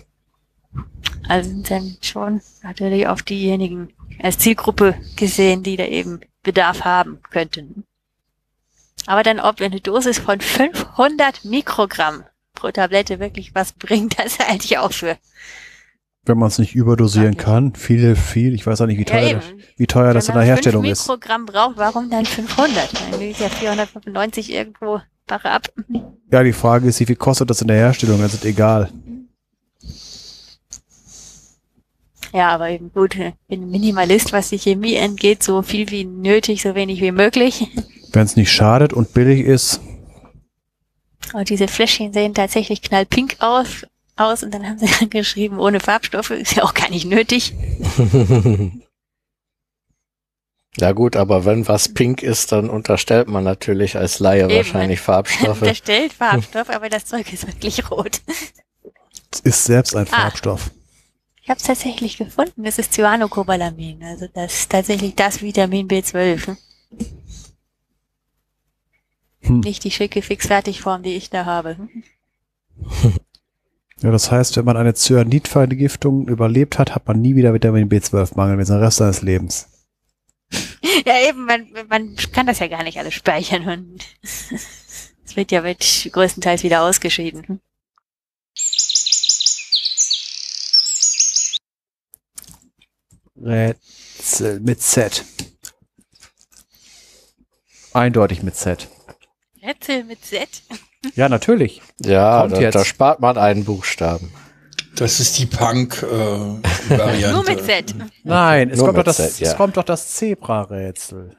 Also 1.31 1.49
sind 1.49 1.71
dann 1.71 1.97
schon 2.01 2.41
natürlich 2.61 3.07
auf 3.07 3.21
diejenigen 3.21 3.93
als 4.21 4.37
Zielgruppe 4.37 4.95
gesehen, 5.15 5.63
die 5.63 5.77
da 5.77 5.85
eben 5.85 6.19
Bedarf 6.43 6.83
haben 6.83 7.19
könnten. 7.31 7.85
Aber 9.07 9.23
dann, 9.23 9.39
ob 9.39 9.61
eine 9.61 9.79
Dosis 9.79 10.19
von 10.19 10.41
500 10.41 11.45
Mikrogramm 11.45 12.25
pro 12.53 12.69
Tablette 12.71 13.19
wirklich 13.21 13.55
was 13.55 13.71
bringt, 13.71 14.19
das 14.23 14.39
halte 14.39 14.65
ich 14.65 14.77
auch 14.77 14.91
für. 14.91 15.17
Wenn 16.25 16.37
man 16.37 16.49
es 16.49 16.59
nicht 16.59 16.75
überdosieren 16.75 17.31
ich. 17.31 17.37
kann, 17.37 17.75
viel, 17.75 18.17
viel, 18.17 18.53
ich 18.53 18.67
weiß 18.67 18.81
auch 18.81 18.85
nicht, 18.85 18.97
wie 18.97 19.03
Ja, 19.03 19.19
teuer, 19.19 19.29
eben. 19.29 19.39
das, 19.39 19.67
wie 19.77 19.87
teuer 19.87 20.13
das 20.13 20.25
in 20.25 20.27
Wenn 20.27 20.33
der 20.33 20.41
man 20.41 20.45
Herstellung 20.47 20.83
5 20.83 20.91
ist. 20.91 21.07
Mikrogramm 21.07 21.45
braucht, 21.45 21.77
warum 21.77 22.09
dann 22.09 22.25
500? 22.25 22.89
Dann 22.93 23.19
will 23.21 23.29
ich 23.29 23.39
ja 23.39 23.47
495 23.47 24.51
irgendwo 24.51 24.99
Bache 25.27 25.49
ab. 25.49 25.69
Ja, 26.29 26.43
die 26.43 26.51
Frage 26.51 26.89
ist, 26.89 26.99
wie 26.99 27.05
viel 27.05 27.15
kostet 27.15 27.49
das 27.49 27.61
in 27.61 27.69
der 27.69 27.77
Herstellung? 27.77 28.21
Das 28.21 28.33
ist 28.33 28.43
egal. 28.43 28.89
Ja, 32.33 32.49
aber 32.49 32.69
eben 32.69 32.91
gut, 32.93 33.15
ich 33.15 33.33
bin 33.47 33.69
Minimalist, 33.71 34.31
was 34.31 34.49
die 34.49 34.57
Chemie 34.59 34.97
angeht, 34.99 35.43
so 35.43 35.61
viel 35.61 35.89
wie 35.91 36.05
nötig, 36.05 36.61
so 36.61 36.75
wenig 36.75 37.01
wie 37.01 37.11
möglich. 37.11 37.67
Wenn 38.13 38.23
es 38.25 38.35
nicht 38.35 38.51
schadet 38.51 38.93
und 38.93 39.13
billig 39.13 39.45
ist, 39.45 39.81
Und 41.33 41.49
diese 41.49 41.67
Fläschchen 41.67 42.13
sehen 42.13 42.33
tatsächlich 42.33 42.81
knallpink 42.81 43.37
aus, 43.39 43.85
aus 44.15 44.43
und 44.43 44.53
dann 44.53 44.65
haben 44.67 44.77
sie 44.79 44.87
dann 44.99 45.09
geschrieben, 45.09 45.59
ohne 45.59 45.79
Farbstoffe, 45.79 46.31
ist 46.31 46.55
ja 46.55 46.63
auch 46.63 46.73
gar 46.73 46.89
nicht 46.89 47.05
nötig. 47.05 47.53
Ja 50.77 50.93
gut, 50.93 51.17
aber 51.17 51.43
wenn 51.43 51.67
was 51.67 51.93
pink 51.93 52.23
ist, 52.23 52.53
dann 52.53 52.69
unterstellt 52.69 53.27
man 53.27 53.43
natürlich 53.43 53.97
als 53.97 54.19
Laie 54.19 54.45
Eben. 54.45 54.55
wahrscheinlich 54.55 55.01
Farbstoffe. 55.01 55.59
Da 55.65 55.75
stellt 55.75 56.13
Farbstoff, 56.13 56.69
aber 56.69 56.87
das 56.87 57.05
Zeug 57.05 57.31
ist 57.33 57.45
wirklich 57.45 57.91
rot. 57.91 58.21
es 59.33 59.39
ist 59.41 59.65
selbst 59.65 59.93
ein 59.97 60.07
Ah. 60.11 60.21
Farbstoff. 60.21 60.71
Ich 61.41 61.49
habe 61.49 61.57
es 61.57 61.65
tatsächlich 61.65 62.17
gefunden, 62.17 62.63
das 62.63 62.77
ist 62.77 62.93
Cyanocobalamin, 62.93 64.03
also 64.03 64.27
das 64.31 64.53
ist 64.53 64.71
tatsächlich 64.71 65.15
das 65.15 65.41
Vitamin 65.41 65.87
B12. 65.87 66.55
Hm. 69.41 69.59
Nicht 69.61 69.83
die 69.83 69.91
schicke 69.91 70.21
Fix-Fertig-Form, 70.21 71.01
die 71.01 71.15
ich 71.15 71.31
da 71.31 71.45
habe. 71.45 71.89
Ja, 74.01 74.11
das 74.11 74.31
heißt, 74.31 74.57
wenn 74.57 74.65
man 74.65 74.77
eine 74.77 74.93
Cyanidvergiftung 74.93 76.27
überlebt 76.27 76.79
hat, 76.79 76.95
hat 76.95 77.07
man 77.07 77.21
nie 77.21 77.35
wieder 77.35 77.53
Vitamin 77.53 77.89
B12-Mangel 77.89 78.57
mit 78.57 78.67
dem 78.67 78.77
Rest 78.77 78.97
seines 78.97 79.21
Lebens. 79.21 79.67
Ja, 81.05 81.13
eben, 81.27 81.45
man, 81.45 81.67
man 81.89 82.15
kann 82.31 82.45
das 82.45 82.59
ja 82.59 82.67
gar 82.67 82.83
nicht 82.83 82.99
alles 82.99 83.13
speichern 83.13 83.67
und 83.67 84.05
es 84.21 85.35
wird 85.35 85.51
ja 85.51 85.61
mit 85.61 86.09
größtenteils 86.11 86.63
wieder 86.63 86.83
ausgeschieden. 86.83 87.59
Rätsel 93.43 94.59
mit 94.59 94.81
Z. 94.81 95.23
Eindeutig 97.93 98.43
mit 98.43 98.55
Z. 98.55 98.87
Rätsel 99.61 100.03
mit 100.03 100.23
Z. 100.25 100.47
Ja, 101.15 101.29
natürlich. 101.29 101.81
Ja, 101.99 102.45
da, 102.47 102.69
da 102.69 102.85
spart 102.85 103.21
man 103.21 103.35
einen 103.35 103.65
Buchstaben. 103.65 104.31
Das 104.95 105.19
ist 105.19 105.39
die 105.39 105.47
Punk-Variante. 105.47 107.31
Nur 107.31 107.43
mit 107.43 107.65
Z. 107.65 107.95
Nein, 108.23 108.69
es 108.69 108.79
kommt, 108.79 108.99
doch 108.99 109.03
das, 109.03 109.17
Z, 109.17 109.39
ja. 109.39 109.49
es 109.49 109.57
kommt 109.57 109.77
doch 109.77 109.83
das 109.83 110.09
Zebra-Rätsel. 110.13 111.35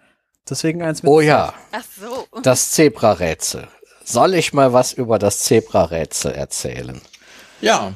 Deswegen 0.51 0.83
eins 0.83 1.05
mit 1.05 1.11
Oh 1.13 1.21
Z. 1.21 1.29
ja, 1.29 1.55
Ach 1.71 1.85
so. 2.01 2.27
das 2.43 2.73
Zebra-Rätsel. 2.73 3.69
Soll 4.03 4.35
ich 4.35 4.53
mal 4.53 4.73
was 4.73 4.93
über 4.95 5.21
das 5.21 5.39
Zebra-Rätsel 5.45 6.33
erzählen? 6.33 7.01
ja, 7.61 7.93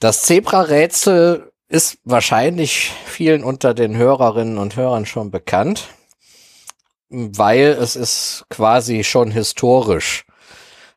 Das 0.00 0.22
Zebra-Rätsel 0.22 1.52
ist 1.74 1.98
wahrscheinlich 2.04 2.92
vielen 3.04 3.42
unter 3.42 3.74
den 3.74 3.96
Hörerinnen 3.96 4.58
und 4.58 4.76
Hörern 4.76 5.06
schon 5.06 5.32
bekannt, 5.32 5.88
weil 7.08 7.76
es 7.80 7.96
ist 7.96 8.44
quasi 8.48 9.02
schon 9.02 9.32
historisch. 9.32 10.24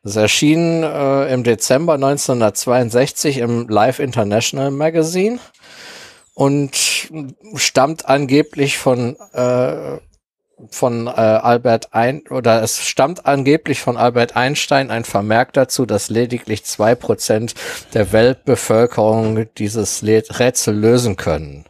Es 0.04 0.14
erschien 0.14 0.84
äh, 0.84 1.34
im 1.34 1.42
Dezember 1.42 1.94
1962 1.94 3.38
im 3.38 3.68
Live 3.68 3.98
International 3.98 4.70
Magazine 4.70 5.40
und 6.34 7.10
stammt 7.56 8.06
angeblich 8.06 8.78
von 8.78 9.16
äh, 9.32 9.98
von 10.70 11.06
äh, 11.06 11.10
Albert 11.10 11.94
ein 11.94 12.22
oder 12.28 12.62
es 12.62 12.84
stammt 12.84 13.26
angeblich 13.26 13.80
von 13.80 13.96
Albert 13.96 14.36
Einstein 14.36 14.90
ein 14.90 15.04
Vermerk 15.04 15.52
dazu, 15.52 15.86
dass 15.86 16.10
lediglich 16.10 16.64
zwei 16.64 16.94
Prozent 16.94 17.54
der 17.94 18.12
Weltbevölkerung 18.12 19.46
dieses 19.56 20.02
Rätsel 20.02 20.76
lösen 20.76 21.16
können. 21.16 21.64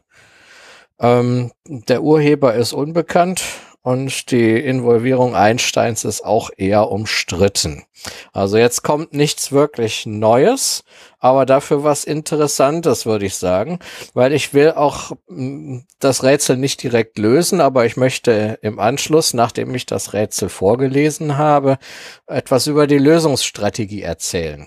Ähm, 1.00 1.52
der 1.67 2.02
Urheber 2.02 2.55
ist 2.55 2.73
unbekannt 2.73 3.42
und 3.83 4.31
die 4.31 4.58
Involvierung 4.58 5.34
Einsteins 5.34 6.05
ist 6.05 6.25
auch 6.25 6.50
eher 6.57 6.91
umstritten. 6.91 7.84
Also 8.33 8.58
jetzt 8.58 8.83
kommt 8.83 9.12
nichts 9.12 9.52
wirklich 9.52 10.05
Neues, 10.07 10.84
aber 11.18 11.47
dafür 11.47 11.84
was 11.84 12.05
Interessantes, 12.05 13.06
würde 13.06 13.26
ich 13.26 13.36
sagen, 13.36 13.80
weil 14.14 14.32
ich 14.32 14.55
will 14.55 14.72
auch 14.72 15.12
mh, 15.28 15.82
das 15.98 16.22
Rätsel 16.22 16.56
nicht 16.56 16.82
direkt 16.82 17.18
lösen, 17.18 17.60
aber 17.60 17.86
ich 17.86 17.97
möchte 17.97 18.58
im 18.62 18.78
Anschluss, 18.78 19.34
nachdem 19.34 19.74
ich 19.74 19.86
das 19.86 20.12
Rätsel 20.12 20.48
vorgelesen 20.48 21.36
habe, 21.36 21.78
etwas 22.26 22.66
über 22.66 22.86
die 22.86 22.98
Lösungsstrategie 22.98 24.02
erzählen. 24.02 24.66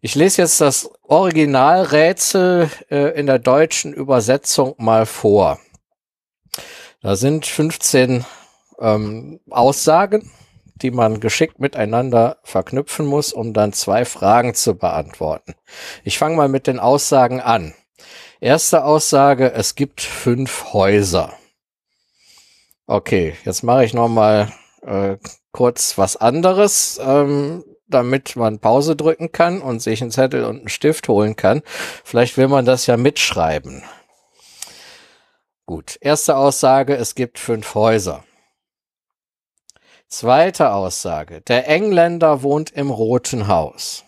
Ich 0.00 0.14
lese 0.14 0.42
jetzt 0.42 0.60
das 0.60 0.88
Originalrätsel 1.02 2.70
äh, 2.88 3.18
in 3.18 3.26
der 3.26 3.40
deutschen 3.40 3.92
Übersetzung 3.92 4.74
mal 4.78 5.06
vor. 5.06 5.58
Da 7.02 7.16
sind 7.16 7.46
15 7.46 8.24
ähm, 8.78 9.40
Aussagen, 9.50 10.30
die 10.82 10.90
man 10.90 11.20
geschickt 11.20 11.58
miteinander 11.58 12.38
verknüpfen 12.42 13.06
muss, 13.06 13.32
um 13.32 13.52
dann 13.52 13.72
zwei 13.72 14.04
Fragen 14.04 14.54
zu 14.54 14.74
beantworten. 14.74 15.54
Ich 16.04 16.18
fange 16.18 16.36
mal 16.36 16.48
mit 16.48 16.66
den 16.66 16.78
Aussagen 16.78 17.40
an. 17.40 17.74
Erste 18.40 18.84
Aussage, 18.84 19.52
es 19.52 19.74
gibt 19.74 20.00
fünf 20.00 20.72
Häuser. 20.72 21.32
Okay, 22.86 23.34
jetzt 23.44 23.62
mache 23.62 23.84
ich 23.84 23.92
noch 23.92 24.08
mal 24.08 24.52
äh, 24.82 25.16
kurz 25.52 25.98
was 25.98 26.16
anderes, 26.16 27.00
ähm, 27.02 27.64
damit 27.88 28.36
man 28.36 28.60
Pause 28.60 28.96
drücken 28.96 29.32
kann 29.32 29.60
und 29.60 29.80
sich 29.80 30.00
einen 30.02 30.10
Zettel 30.10 30.44
und 30.44 30.58
einen 30.60 30.68
Stift 30.68 31.08
holen 31.08 31.36
kann. 31.36 31.62
Vielleicht 32.04 32.36
will 32.36 32.48
man 32.48 32.64
das 32.64 32.86
ja 32.86 32.96
mitschreiben. 32.96 33.82
Gut, 35.66 35.98
erste 36.00 36.36
Aussage, 36.36 36.96
es 36.96 37.14
gibt 37.14 37.38
fünf 37.38 37.74
Häuser. 37.74 38.24
Zweite 40.10 40.72
Aussage, 40.72 41.42
der 41.42 41.68
Engländer 41.68 42.42
wohnt 42.42 42.70
im 42.70 42.90
Roten 42.90 43.46
Haus. 43.46 44.04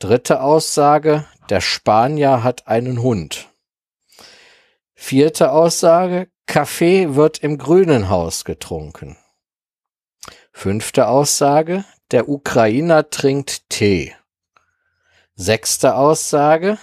Dritte 0.00 0.42
Aussage, 0.42 1.24
der 1.48 1.60
Spanier 1.60 2.42
hat 2.42 2.66
einen 2.66 3.00
Hund. 3.00 3.48
Vierte 4.94 5.52
Aussage, 5.52 6.28
Kaffee 6.46 7.14
wird 7.14 7.38
im 7.38 7.56
grünen 7.56 8.08
Haus 8.08 8.44
getrunken. 8.44 9.16
Fünfte 10.52 11.06
Aussage, 11.06 11.84
der 12.10 12.28
Ukrainer 12.28 13.10
trinkt 13.10 13.70
Tee. 13.70 14.16
Sechste 15.36 15.94
Aussage, 15.94 16.78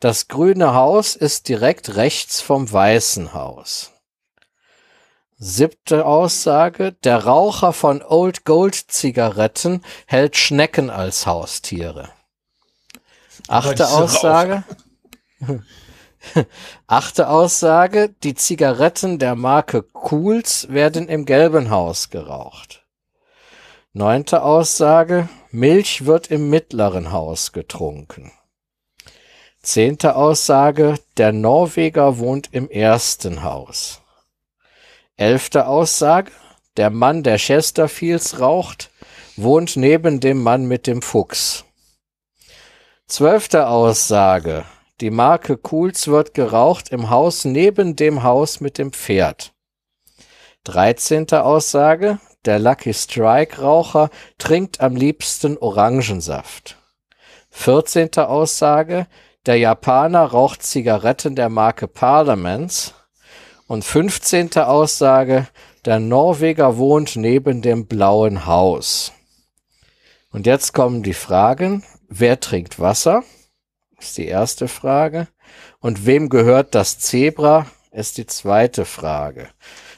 das 0.00 0.28
grüne 0.28 0.72
Haus 0.72 1.14
ist 1.14 1.50
direkt 1.50 1.96
rechts 1.96 2.40
vom 2.40 2.72
weißen 2.72 3.34
Haus. 3.34 3.92
Siebte 5.40 6.04
Aussage, 6.04 6.96
der 7.04 7.24
Raucher 7.24 7.72
von 7.72 8.02
Old 8.02 8.44
Gold 8.44 8.74
Zigaretten 8.74 9.84
hält 10.06 10.36
Schnecken 10.36 10.90
als 10.90 11.26
Haustiere. 11.26 12.08
Achte 13.46 13.88
Aussage. 13.88 14.64
Achte 16.88 17.28
Aussage, 17.28 18.12
die 18.24 18.34
Zigaretten 18.34 19.20
der 19.20 19.36
Marke 19.36 19.84
Cools 19.84 20.66
werden 20.70 21.08
im 21.08 21.24
gelben 21.24 21.70
Haus 21.70 22.10
geraucht. 22.10 22.84
Neunte 23.92 24.42
Aussage, 24.42 25.28
Milch 25.52 26.04
wird 26.04 26.32
im 26.32 26.50
mittleren 26.50 27.12
Haus 27.12 27.52
getrunken. 27.52 28.32
Zehnte 29.62 30.16
Aussage, 30.16 30.96
der 31.16 31.30
Norweger 31.30 32.18
wohnt 32.18 32.48
im 32.50 32.68
ersten 32.68 33.44
Haus. 33.44 34.02
Elfte 35.18 35.66
Aussage, 35.66 36.30
der 36.76 36.90
Mann, 36.90 37.24
der 37.24 37.38
Chesterfields 37.38 38.38
raucht, 38.38 38.92
wohnt 39.36 39.74
neben 39.74 40.20
dem 40.20 40.40
Mann 40.40 40.66
mit 40.66 40.86
dem 40.86 41.02
Fuchs. 41.02 41.64
Zwölfte 43.08 43.66
Aussage, 43.66 44.64
die 45.00 45.10
Marke 45.10 45.56
Cools 45.56 46.06
wird 46.06 46.34
geraucht 46.34 46.90
im 46.90 47.10
Haus 47.10 47.44
neben 47.44 47.96
dem 47.96 48.22
Haus 48.22 48.60
mit 48.60 48.78
dem 48.78 48.92
Pferd. 48.92 49.52
Dreizehnte 50.62 51.44
Aussage, 51.44 52.20
der 52.44 52.60
Lucky 52.60 52.94
Strike 52.94 53.60
Raucher 53.60 54.10
trinkt 54.38 54.80
am 54.80 54.94
liebsten 54.94 55.58
Orangensaft. 55.58 56.76
Vierzehnte 57.50 58.28
Aussage, 58.28 59.08
der 59.46 59.56
Japaner 59.56 60.26
raucht 60.26 60.62
Zigaretten 60.62 61.34
der 61.34 61.48
Marke 61.48 61.88
Parliaments. 61.88 62.94
Und 63.68 63.84
fünfzehnte 63.84 64.66
Aussage, 64.66 65.46
der 65.84 66.00
Norweger 66.00 66.78
wohnt 66.78 67.16
neben 67.16 67.62
dem 67.62 67.86
blauen 67.86 68.46
Haus. 68.46 69.12
Und 70.30 70.46
jetzt 70.46 70.72
kommen 70.72 71.02
die 71.02 71.14
Fragen, 71.14 71.84
wer 72.08 72.40
trinkt 72.40 72.80
Wasser? 72.80 73.22
Ist 73.98 74.16
die 74.16 74.26
erste 74.26 74.68
Frage. 74.68 75.28
Und 75.80 76.06
wem 76.06 76.30
gehört 76.30 76.74
das 76.74 76.98
Zebra? 76.98 77.66
Ist 77.90 78.16
die 78.16 78.26
zweite 78.26 78.84
Frage. 78.84 79.48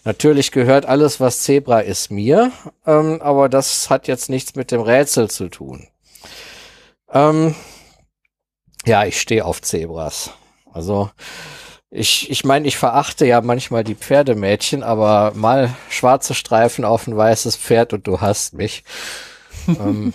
Natürlich 0.04 0.50
gehört 0.50 0.86
alles, 0.86 1.20
was 1.20 1.42
Zebra 1.42 1.80
ist, 1.80 2.10
mir, 2.10 2.50
ähm, 2.86 3.20
aber 3.22 3.48
das 3.48 3.88
hat 3.90 4.08
jetzt 4.08 4.30
nichts 4.30 4.56
mit 4.56 4.72
dem 4.72 4.80
Rätsel 4.80 5.30
zu 5.30 5.48
tun. 5.48 5.86
Ähm, 7.12 7.54
ja, 8.84 9.04
ich 9.04 9.20
stehe 9.20 9.44
auf 9.44 9.62
Zebras. 9.62 10.30
Also 10.72 11.10
ich, 11.90 12.30
ich 12.30 12.44
meine, 12.44 12.68
ich 12.68 12.76
verachte 12.76 13.26
ja 13.26 13.40
manchmal 13.40 13.82
die 13.82 13.96
Pferdemädchen, 13.96 14.82
aber 14.82 15.32
mal 15.34 15.74
schwarze 15.88 16.34
Streifen 16.34 16.84
auf 16.84 17.06
ein 17.06 17.16
weißes 17.16 17.56
Pferd 17.56 17.92
und 17.92 18.06
du 18.06 18.20
hast 18.20 18.54
mich. 18.54 18.84
ähm, 19.66 20.14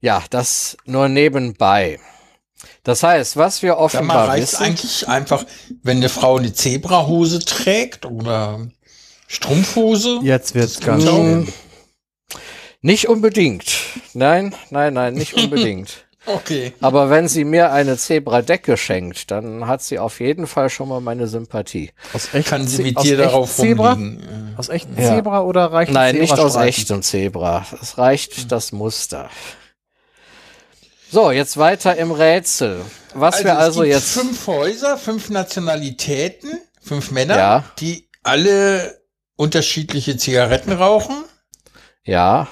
ja, 0.00 0.22
das 0.30 0.78
nur 0.86 1.08
nebenbei. 1.08 2.00
Das 2.82 3.02
heißt, 3.02 3.36
was 3.36 3.62
wir 3.62 3.72
Sag 3.72 3.78
mal, 3.78 3.84
offenbar 3.84 4.28
reicht 4.28 4.52
wissen, 4.52 4.62
eigentlich 4.64 5.08
einfach, 5.08 5.44
wenn 5.82 5.98
eine 5.98 6.08
Frau 6.08 6.36
eine 6.36 6.52
Zebrahose 6.54 7.40
trägt 7.40 8.06
oder 8.06 8.66
Strumpfhose? 9.26 10.20
Jetzt 10.22 10.54
wird's 10.54 10.80
ganz 10.80 11.04
schön. 11.04 11.52
nicht 12.80 13.08
unbedingt. 13.08 13.66
Nein, 14.14 14.54
nein, 14.70 14.94
nein, 14.94 15.14
nicht 15.14 15.34
unbedingt. 15.42 16.06
Okay. 16.26 16.74
Aber 16.80 17.08
wenn 17.08 17.28
sie 17.28 17.44
mir 17.44 17.72
eine 17.72 17.96
Zebradecke 17.96 18.76
schenkt, 18.76 19.30
dann 19.30 19.66
hat 19.66 19.82
sie 19.82 19.98
auf 19.98 20.20
jeden 20.20 20.46
Fall 20.46 20.68
schon 20.68 20.88
mal 20.88 21.00
meine 21.00 21.26
Sympathie. 21.26 21.92
Aus 22.12 22.34
echt 22.34 22.48
Kann 22.48 22.66
sie 22.66 22.82
mit 22.82 22.96
aus 22.98 23.04
dir 23.04 23.16
darauf 23.16 23.54
Zebra? 23.56 23.92
rumliegen? 23.92 24.54
Aus 24.58 24.68
echten 24.68 25.00
Ja. 25.00 25.08
Zebra 25.16 25.40
oder 25.42 25.72
reicht 25.72 25.92
Nein, 25.92 26.18
nicht 26.18 26.38
aus 26.38 26.56
echtem 26.56 27.02
Zebra. 27.02 27.64
Es 27.80 27.96
reicht 27.96 28.52
das 28.52 28.72
Muster. 28.72 29.30
So, 31.10 31.30
jetzt 31.30 31.56
weiter 31.56 31.96
im 31.96 32.12
Rätsel. 32.12 32.82
Was 33.14 33.42
wir 33.42 33.52
es 33.52 33.58
also 33.58 33.80
gibt 33.80 33.94
jetzt. 33.94 34.10
Fünf 34.12 34.46
Häuser, 34.46 34.96
fünf 34.98 35.30
Nationalitäten, 35.30 36.50
fünf 36.82 37.10
Männer, 37.10 37.36
Ja. 37.36 37.64
die 37.80 38.08
alle 38.22 39.00
unterschiedliche 39.36 40.16
Zigaretten 40.18 40.72
rauchen 40.72 41.16
Ja. 42.04 42.48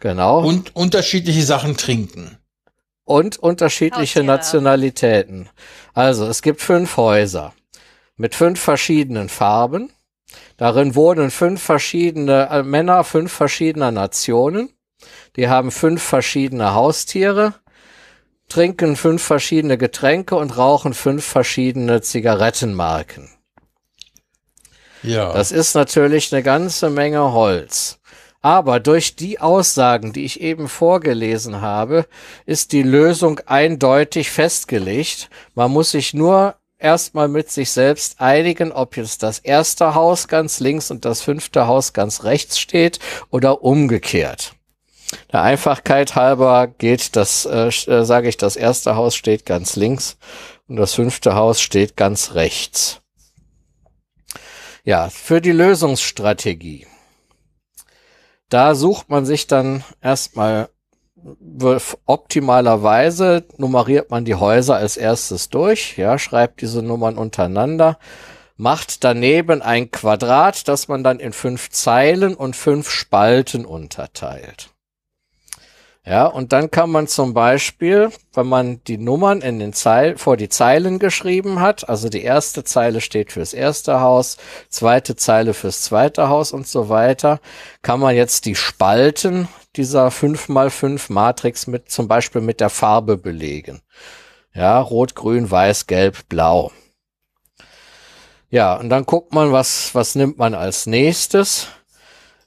Genau. 0.00 0.40
Und 0.44 0.74
unterschiedliche 0.74 1.42
Sachen 1.44 1.76
trinken. 1.76 2.38
Unterschiedliche 3.06 4.20
Haustiere. 4.20 4.24
Nationalitäten. 4.26 5.48
Also, 5.94 6.26
es 6.26 6.42
gibt 6.42 6.60
fünf 6.60 6.96
Häuser 6.98 7.54
mit 8.16 8.34
fünf 8.34 8.60
verschiedenen 8.60 9.28
Farben. 9.28 9.92
Darin 10.56 10.94
wohnen 10.94 11.30
fünf 11.30 11.62
verschiedene 11.62 12.48
äh, 12.50 12.62
Männer 12.62 13.04
fünf 13.04 13.32
verschiedener 13.32 13.90
Nationen. 13.90 14.70
Die 15.36 15.48
haben 15.48 15.70
fünf 15.70 16.02
verschiedene 16.02 16.74
Haustiere, 16.74 17.54
trinken 18.48 18.96
fünf 18.96 19.22
verschiedene 19.22 19.78
Getränke 19.78 20.36
und 20.36 20.56
rauchen 20.56 20.94
fünf 20.94 21.24
verschiedene 21.24 22.00
Zigarettenmarken. 22.00 23.30
Ja. 25.02 25.32
Das 25.32 25.52
ist 25.52 25.74
natürlich 25.74 26.32
eine 26.32 26.42
ganze 26.42 26.90
Menge 26.90 27.32
Holz. 27.32 28.00
Aber 28.42 28.80
durch 28.80 29.16
die 29.16 29.40
Aussagen, 29.40 30.12
die 30.12 30.24
ich 30.24 30.40
eben 30.40 30.68
vorgelesen 30.68 31.60
habe, 31.60 32.06
ist 32.44 32.72
die 32.72 32.82
Lösung 32.82 33.40
eindeutig 33.46 34.30
festgelegt. 34.30 35.30
Man 35.54 35.70
muss 35.70 35.90
sich 35.90 36.14
nur 36.14 36.54
erstmal 36.78 37.28
mit 37.28 37.50
sich 37.50 37.70
selbst 37.70 38.20
einigen, 38.20 38.72
ob 38.72 38.96
jetzt 38.96 39.22
das 39.22 39.38
erste 39.38 39.94
Haus 39.94 40.28
ganz 40.28 40.60
links 40.60 40.90
und 40.90 41.04
das 41.04 41.22
fünfte 41.22 41.66
Haus 41.66 41.92
ganz 41.92 42.24
rechts 42.24 42.58
steht 42.58 42.98
oder 43.30 43.62
umgekehrt. 43.62 44.54
Der 45.32 45.42
Einfachkeit 45.42 46.14
halber 46.16 46.66
geht 46.66 47.16
das, 47.16 47.46
äh, 47.46 47.68
äh, 47.68 48.04
sage 48.04 48.28
ich, 48.28 48.36
das 48.36 48.56
erste 48.56 48.96
Haus 48.96 49.14
steht 49.14 49.46
ganz 49.46 49.76
links 49.76 50.16
und 50.68 50.76
das 50.76 50.94
fünfte 50.94 51.34
Haus 51.34 51.60
steht 51.60 51.96
ganz 51.96 52.34
rechts. 52.34 53.00
Ja, 54.84 55.08
für 55.10 55.40
die 55.40 55.52
Lösungsstrategie. 55.52 56.86
Da 58.48 58.74
sucht 58.74 59.08
man 59.08 59.26
sich 59.26 59.46
dann 59.46 59.82
erstmal 60.00 60.68
optimalerweise 62.06 63.44
nummeriert 63.56 64.10
man 64.10 64.24
die 64.24 64.36
Häuser 64.36 64.76
als 64.76 64.96
erstes 64.96 65.48
durch, 65.48 65.96
ja, 65.96 66.18
schreibt 66.18 66.60
diese 66.60 66.82
Nummern 66.82 67.18
untereinander, 67.18 67.98
macht 68.56 69.02
daneben 69.02 69.60
ein 69.62 69.90
Quadrat, 69.90 70.68
das 70.68 70.86
man 70.88 71.02
dann 71.02 71.18
in 71.18 71.32
fünf 71.32 71.70
Zeilen 71.70 72.34
und 72.34 72.54
fünf 72.54 72.90
Spalten 72.90 73.64
unterteilt. 73.64 74.70
Ja, 76.08 76.26
und 76.26 76.52
dann 76.52 76.70
kann 76.70 76.90
man 76.90 77.08
zum 77.08 77.34
Beispiel, 77.34 78.12
wenn 78.32 78.46
man 78.46 78.80
die 78.84 78.96
Nummern 78.96 79.40
in 79.40 79.58
den 79.58 79.72
Zeil 79.72 80.16
vor 80.16 80.36
die 80.36 80.48
Zeilen 80.48 81.00
geschrieben 81.00 81.58
hat, 81.58 81.88
also 81.88 82.08
die 82.08 82.22
erste 82.22 82.62
Zeile 82.62 83.00
steht 83.00 83.32
fürs 83.32 83.52
erste 83.52 84.00
Haus, 84.00 84.36
zweite 84.68 85.16
Zeile 85.16 85.52
fürs 85.52 85.82
zweite 85.82 86.28
Haus 86.28 86.52
und 86.52 86.68
so 86.68 86.88
weiter, 86.88 87.40
kann 87.82 87.98
man 87.98 88.14
jetzt 88.14 88.44
die 88.44 88.54
Spalten 88.54 89.48
dieser 89.74 90.08
5x5 90.08 91.12
Matrix 91.12 91.66
mit 91.66 91.90
zum 91.90 92.06
Beispiel 92.06 92.40
mit 92.40 92.60
der 92.60 92.70
Farbe 92.70 93.16
belegen. 93.16 93.80
Ja, 94.54 94.80
rot, 94.80 95.16
grün, 95.16 95.50
weiß, 95.50 95.88
gelb, 95.88 96.28
blau. 96.28 96.70
Ja, 98.48 98.76
und 98.76 98.90
dann 98.90 99.06
guckt 99.06 99.34
man, 99.34 99.50
was, 99.50 99.92
was 99.92 100.14
nimmt 100.14 100.38
man 100.38 100.54
als 100.54 100.86
nächstes. 100.86 101.66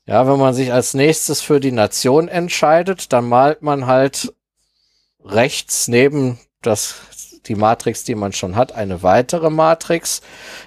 Ja, 0.10 0.28
wenn 0.28 0.40
man 0.40 0.56
sich 0.56 0.74
als 0.74 0.96
nächstes 0.96 1.40
für 1.40 1.60
die 1.60 1.72
Nation 1.72 2.30
entscheidet, 2.30 3.14
dann 3.14 3.30
malt 3.30 3.62
man 3.62 3.86
halt 3.86 4.34
rechts 5.24 5.88
neben 5.88 6.40
das, 6.64 6.96
die 7.46 7.54
Matrix, 7.54 8.06
die 8.06 8.16
man 8.16 8.34
schon 8.34 8.56
hat, 8.56 8.72
eine 8.72 9.04
weitere 9.04 9.52
Matrix, 9.52 10.22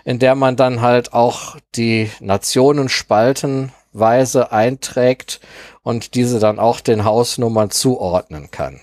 in 0.04 0.20
der 0.20 0.36
man 0.36 0.54
dann 0.54 0.80
halt 0.80 1.12
auch 1.12 1.56
die 1.74 2.08
Nationen 2.20 2.88
spaltenweise 2.88 4.52
einträgt 4.52 5.40
und 5.82 6.14
diese 6.14 6.38
dann 6.38 6.60
auch 6.60 6.78
den 6.78 7.04
Hausnummern 7.04 7.72
zuordnen 7.72 8.52
kann. 8.52 8.78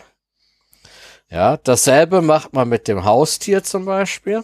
Ja, 1.30 1.56
dasselbe 1.56 2.22
macht 2.22 2.52
man 2.52 2.68
mit 2.68 2.90
dem 2.90 3.06
Haustier 3.06 3.64
zum 3.64 3.86
Beispiel. 3.86 4.44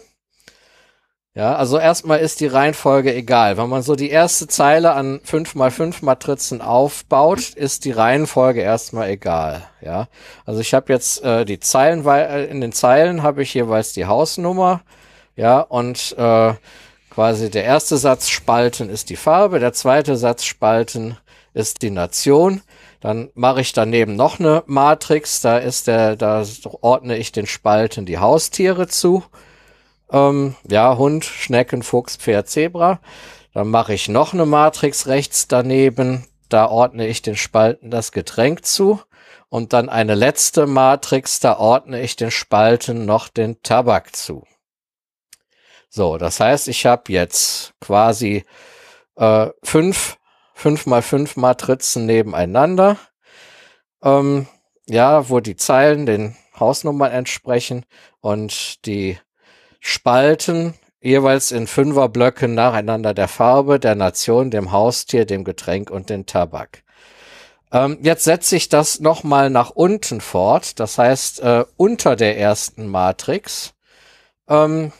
Ja, 1.36 1.54
also 1.54 1.78
erstmal 1.78 2.20
ist 2.20 2.40
die 2.40 2.46
Reihenfolge 2.46 3.14
egal. 3.14 3.58
Wenn 3.58 3.68
man 3.68 3.82
so 3.82 3.94
die 3.94 4.08
erste 4.08 4.48
Zeile 4.48 4.94
an 4.94 5.20
5 5.22 5.54
mal 5.54 5.70
5 5.70 6.00
Matrizen 6.00 6.62
aufbaut, 6.62 7.50
ist 7.50 7.84
die 7.84 7.90
Reihenfolge 7.90 8.62
erstmal 8.62 9.10
egal. 9.10 9.68
Ja, 9.82 10.08
also 10.46 10.62
ich 10.62 10.72
habe 10.72 10.90
jetzt 10.90 11.22
äh, 11.22 11.44
die 11.44 11.60
Zeilen, 11.60 12.06
äh, 12.06 12.46
in 12.46 12.62
den 12.62 12.72
Zeilen 12.72 13.22
habe 13.22 13.42
ich 13.42 13.52
jeweils 13.52 13.92
die 13.92 14.06
Hausnummer. 14.06 14.80
Ja, 15.36 15.60
und 15.60 16.14
äh, 16.16 16.54
quasi 17.10 17.50
der 17.50 17.64
erste 17.64 17.98
Satz 17.98 18.30
Spalten 18.30 18.88
ist 18.88 19.10
die 19.10 19.16
Farbe, 19.16 19.60
der 19.60 19.74
zweite 19.74 20.16
Satz 20.16 20.44
Spalten 20.44 21.18
ist 21.52 21.82
die 21.82 21.90
Nation. 21.90 22.62
Dann 23.00 23.28
mache 23.34 23.60
ich 23.60 23.74
daneben 23.74 24.16
noch 24.16 24.40
eine 24.40 24.62
Matrix, 24.64 25.42
da 25.42 25.58
ist 25.58 25.86
der, 25.86 26.16
da 26.16 26.44
ordne 26.80 27.18
ich 27.18 27.30
den 27.30 27.46
Spalten 27.46 28.06
die 28.06 28.16
Haustiere 28.16 28.88
zu. 28.88 29.22
Ähm, 30.10 30.56
ja, 30.68 30.96
Hund, 30.96 31.24
Schnecken, 31.24 31.82
Fuchs, 31.82 32.16
Pferd, 32.16 32.48
Zebra. 32.48 33.00
Dann 33.52 33.68
mache 33.68 33.94
ich 33.94 34.08
noch 34.08 34.32
eine 34.32 34.46
Matrix 34.46 35.06
rechts 35.06 35.48
daneben. 35.48 36.26
Da 36.48 36.68
ordne 36.68 37.06
ich 37.06 37.22
den 37.22 37.36
Spalten 37.36 37.90
das 37.90 38.12
Getränk 38.12 38.64
zu. 38.64 39.00
Und 39.48 39.72
dann 39.72 39.88
eine 39.88 40.14
letzte 40.14 40.66
Matrix, 40.66 41.40
da 41.40 41.56
ordne 41.56 42.02
ich 42.02 42.16
den 42.16 42.30
Spalten 42.30 43.04
noch 43.04 43.28
den 43.28 43.62
Tabak 43.62 44.14
zu. 44.14 44.44
So, 45.88 46.18
das 46.18 46.40
heißt, 46.40 46.68
ich 46.68 46.84
habe 46.84 47.12
jetzt 47.12 47.72
quasi 47.80 48.44
äh, 49.16 49.48
fünf, 49.62 50.18
fünf 50.52 50.86
mal 50.86 51.02
fünf 51.02 51.36
Matrizen 51.36 52.06
nebeneinander. 52.06 52.98
Ähm, 54.02 54.46
ja, 54.86 55.28
wo 55.28 55.40
die 55.40 55.56
Zeilen 55.56 56.06
den 56.06 56.36
Hausnummern 56.58 57.10
entsprechen 57.10 57.86
und 58.20 58.84
die 58.86 59.18
Spalten 59.88 60.74
jeweils 61.00 61.52
in 61.52 61.68
Fünferblöcken 61.68 62.54
nacheinander 62.54 63.14
der 63.14 63.28
Farbe, 63.28 63.78
der 63.78 63.94
Nation, 63.94 64.50
dem 64.50 64.72
Haustier, 64.72 65.26
dem 65.26 65.44
Getränk 65.44 65.92
und 65.92 66.10
den 66.10 66.26
Tabak. 66.26 66.82
Ähm, 67.70 67.96
jetzt 68.02 68.24
setze 68.24 68.56
ich 68.56 68.68
das 68.68 68.98
nochmal 68.98 69.48
nach 69.48 69.70
unten 69.70 70.20
fort, 70.20 70.80
das 70.80 70.98
heißt 70.98 71.38
äh, 71.38 71.64
unter 71.76 72.16
der 72.16 72.36
ersten 72.36 72.88
Matrix 72.88 73.74
ähm, 74.48 74.90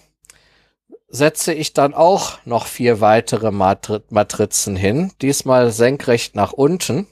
setze 1.09 1.53
ich 1.53 1.73
dann 1.73 1.93
auch 1.93 2.39
noch 2.45 2.67
vier 2.69 3.01
weitere 3.01 3.51
Matri 3.51 4.03
Matrizen 4.11 4.77
hin, 4.77 5.11
diesmal 5.21 5.73
senkrecht 5.73 6.37
nach 6.37 6.53
unten 6.53 7.09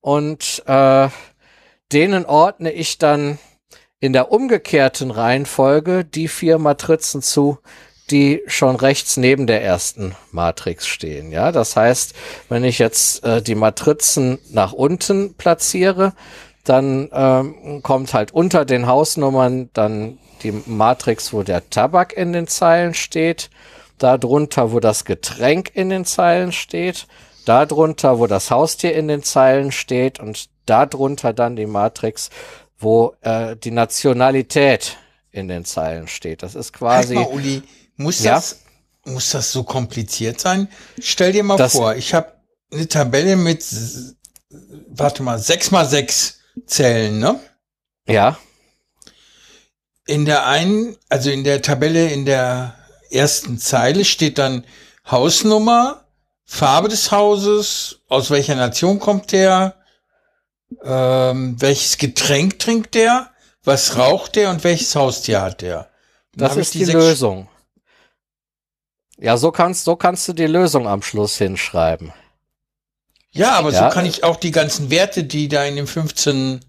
und 0.00 0.62
äh, 0.64 1.10
denen 1.92 2.24
ordne 2.24 2.72
ich 2.72 2.96
dann 2.96 3.38
in 4.00 4.12
der 4.12 4.32
umgekehrten 4.32 5.10
Reihenfolge 5.10 6.04
die 6.04 6.28
vier 6.28 6.58
Matrizen 6.58 7.22
zu, 7.22 7.58
die 8.10 8.42
schon 8.46 8.76
rechts 8.76 9.16
neben 9.16 9.46
der 9.46 9.62
ersten 9.62 10.16
Matrix 10.32 10.86
stehen. 10.86 11.30
Ja, 11.30 11.52
das 11.52 11.76
heißt, 11.76 12.14
wenn 12.48 12.64
ich 12.64 12.78
jetzt 12.78 13.22
äh, 13.24 13.40
die 13.40 13.54
Matrizen 13.54 14.38
nach 14.50 14.72
unten 14.72 15.34
platziere, 15.34 16.14
dann 16.64 17.08
ähm, 17.12 17.82
kommt 17.82 18.12
halt 18.12 18.32
unter 18.32 18.64
den 18.64 18.86
Hausnummern 18.86 19.70
dann 19.72 20.18
die 20.42 20.52
Matrix, 20.66 21.32
wo 21.32 21.42
der 21.42 21.68
Tabak 21.70 22.12
in 22.14 22.32
den 22.32 22.46
Zeilen 22.46 22.94
steht, 22.94 23.50
darunter, 23.98 24.72
wo 24.72 24.80
das 24.80 25.04
Getränk 25.04 25.70
in 25.74 25.90
den 25.90 26.04
Zeilen 26.04 26.52
steht, 26.52 27.06
darunter, 27.44 28.18
wo 28.18 28.26
das 28.26 28.50
Haustier 28.50 28.94
in 28.94 29.08
den 29.08 29.22
Zeilen 29.22 29.72
steht 29.72 30.20
und 30.20 30.48
darunter 30.66 31.32
dann 31.32 31.56
die 31.56 31.66
Matrix, 31.66 32.30
wo 32.80 33.14
äh, 33.20 33.56
die 33.56 33.70
Nationalität 33.70 34.96
in 35.30 35.48
den 35.48 35.64
Zeilen 35.64 36.08
steht. 36.08 36.42
Das 36.42 36.54
ist 36.54 36.72
quasi. 36.72 37.14
Halt 37.14 37.28
mal, 37.28 37.34
Uli, 37.34 37.62
muss 37.96 38.22
ja? 38.22 38.34
das 38.34 38.60
muss 39.04 39.30
das 39.30 39.52
so 39.52 39.62
kompliziert 39.62 40.40
sein? 40.40 40.68
Stell 41.00 41.32
dir 41.32 41.42
mal 41.42 41.56
das, 41.56 41.72
vor, 41.72 41.94
ich 41.94 42.14
habe 42.14 42.32
eine 42.72 42.88
Tabelle 42.88 43.36
mit, 43.36 43.64
warte 44.88 45.22
mal, 45.22 45.38
sechs 45.38 45.70
mal 45.70 45.86
sechs 45.86 46.40
Zellen, 46.66 47.18
ne? 47.18 47.40
Ja. 48.06 48.38
In 50.06 50.24
der 50.24 50.46
einen, 50.46 50.96
also 51.08 51.30
in 51.30 51.44
der 51.44 51.62
Tabelle 51.62 52.10
in 52.10 52.24
der 52.24 52.74
ersten 53.10 53.58
Zeile 53.58 54.04
steht 54.04 54.38
dann 54.38 54.64
Hausnummer, 55.08 56.04
Farbe 56.44 56.88
des 56.88 57.12
Hauses, 57.12 58.00
aus 58.08 58.30
welcher 58.30 58.56
Nation 58.56 58.98
kommt 58.98 59.32
der, 59.32 59.76
ähm, 60.82 61.60
welches 61.60 61.98
Getränk 61.98 62.58
trinkt 62.58 62.94
der, 62.94 63.30
was 63.64 63.96
raucht 63.96 64.36
der 64.36 64.50
und 64.50 64.64
welches 64.64 64.94
Haustier 64.94 65.42
hat 65.42 65.60
der. 65.62 65.90
Dann 66.34 66.48
das 66.48 66.56
ist 66.56 66.74
die, 66.74 66.84
die 66.84 66.92
Lösung. 66.92 67.48
Ja, 69.18 69.36
so 69.36 69.52
kannst, 69.52 69.84
so 69.84 69.96
kannst 69.96 70.26
du 70.28 70.32
die 70.32 70.46
Lösung 70.46 70.88
am 70.88 71.02
Schluss 71.02 71.36
hinschreiben. 71.36 72.12
Ja, 73.32 73.52
aber 73.52 73.70
ja. 73.70 73.88
so 73.88 73.94
kann 73.94 74.06
ich 74.06 74.24
auch 74.24 74.36
die 74.36 74.50
ganzen 74.50 74.90
Werte, 74.90 75.24
die 75.24 75.48
da 75.48 75.64
in 75.64 75.76
den 75.76 75.86
15 75.86 76.60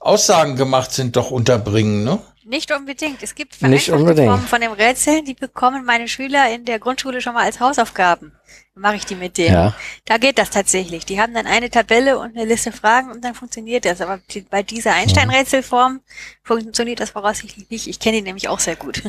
Aussagen 0.00 0.56
gemacht 0.56 0.92
sind, 0.92 1.16
doch 1.16 1.30
unterbringen, 1.30 2.04
ne? 2.04 2.20
Nicht 2.44 2.70
unbedingt. 2.72 3.22
Es 3.22 3.34
gibt 3.34 3.56
unbedingt. 3.62 4.28
Formen 4.28 4.46
von 4.46 4.60
dem 4.60 4.72
Rätseln, 4.72 5.24
die 5.24 5.32
bekommen 5.32 5.86
meine 5.86 6.08
Schüler 6.08 6.52
in 6.54 6.66
der 6.66 6.78
Grundschule 6.78 7.22
schon 7.22 7.32
mal 7.32 7.44
als 7.44 7.58
Hausaufgaben. 7.58 8.32
Mache 8.76 8.96
ich 8.96 9.06
die 9.06 9.14
mit 9.14 9.38
denen. 9.38 9.54
Ja. 9.54 9.74
Da 10.04 10.18
geht 10.18 10.36
das 10.36 10.50
tatsächlich. 10.50 11.06
Die 11.06 11.20
haben 11.20 11.32
dann 11.32 11.46
eine 11.46 11.70
Tabelle 11.70 12.18
und 12.18 12.36
eine 12.36 12.44
Liste 12.44 12.72
Fragen 12.72 13.12
und 13.12 13.24
dann 13.24 13.34
funktioniert 13.34 13.84
das. 13.84 14.00
Aber 14.00 14.18
bei 14.50 14.64
dieser 14.64 14.94
Einstein-Rätselform 14.94 16.00
funktioniert 16.42 16.98
das 16.98 17.10
voraussichtlich 17.10 17.70
nicht. 17.70 17.86
Ich 17.86 18.00
kenne 18.00 18.16
die 18.16 18.22
nämlich 18.22 18.48
auch 18.48 18.58
sehr 18.58 18.76
gut. 18.76 19.02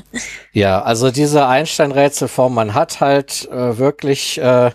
Ja, 0.54 0.82
also 0.84 1.10
diese 1.12 1.48
Einstein-Rätselform, 1.48 2.54
man 2.54 2.74
hat 2.76 3.02
halt 3.02 3.50
äh, 3.50 3.78
wirklich 3.78 4.38
äh, 4.38 4.72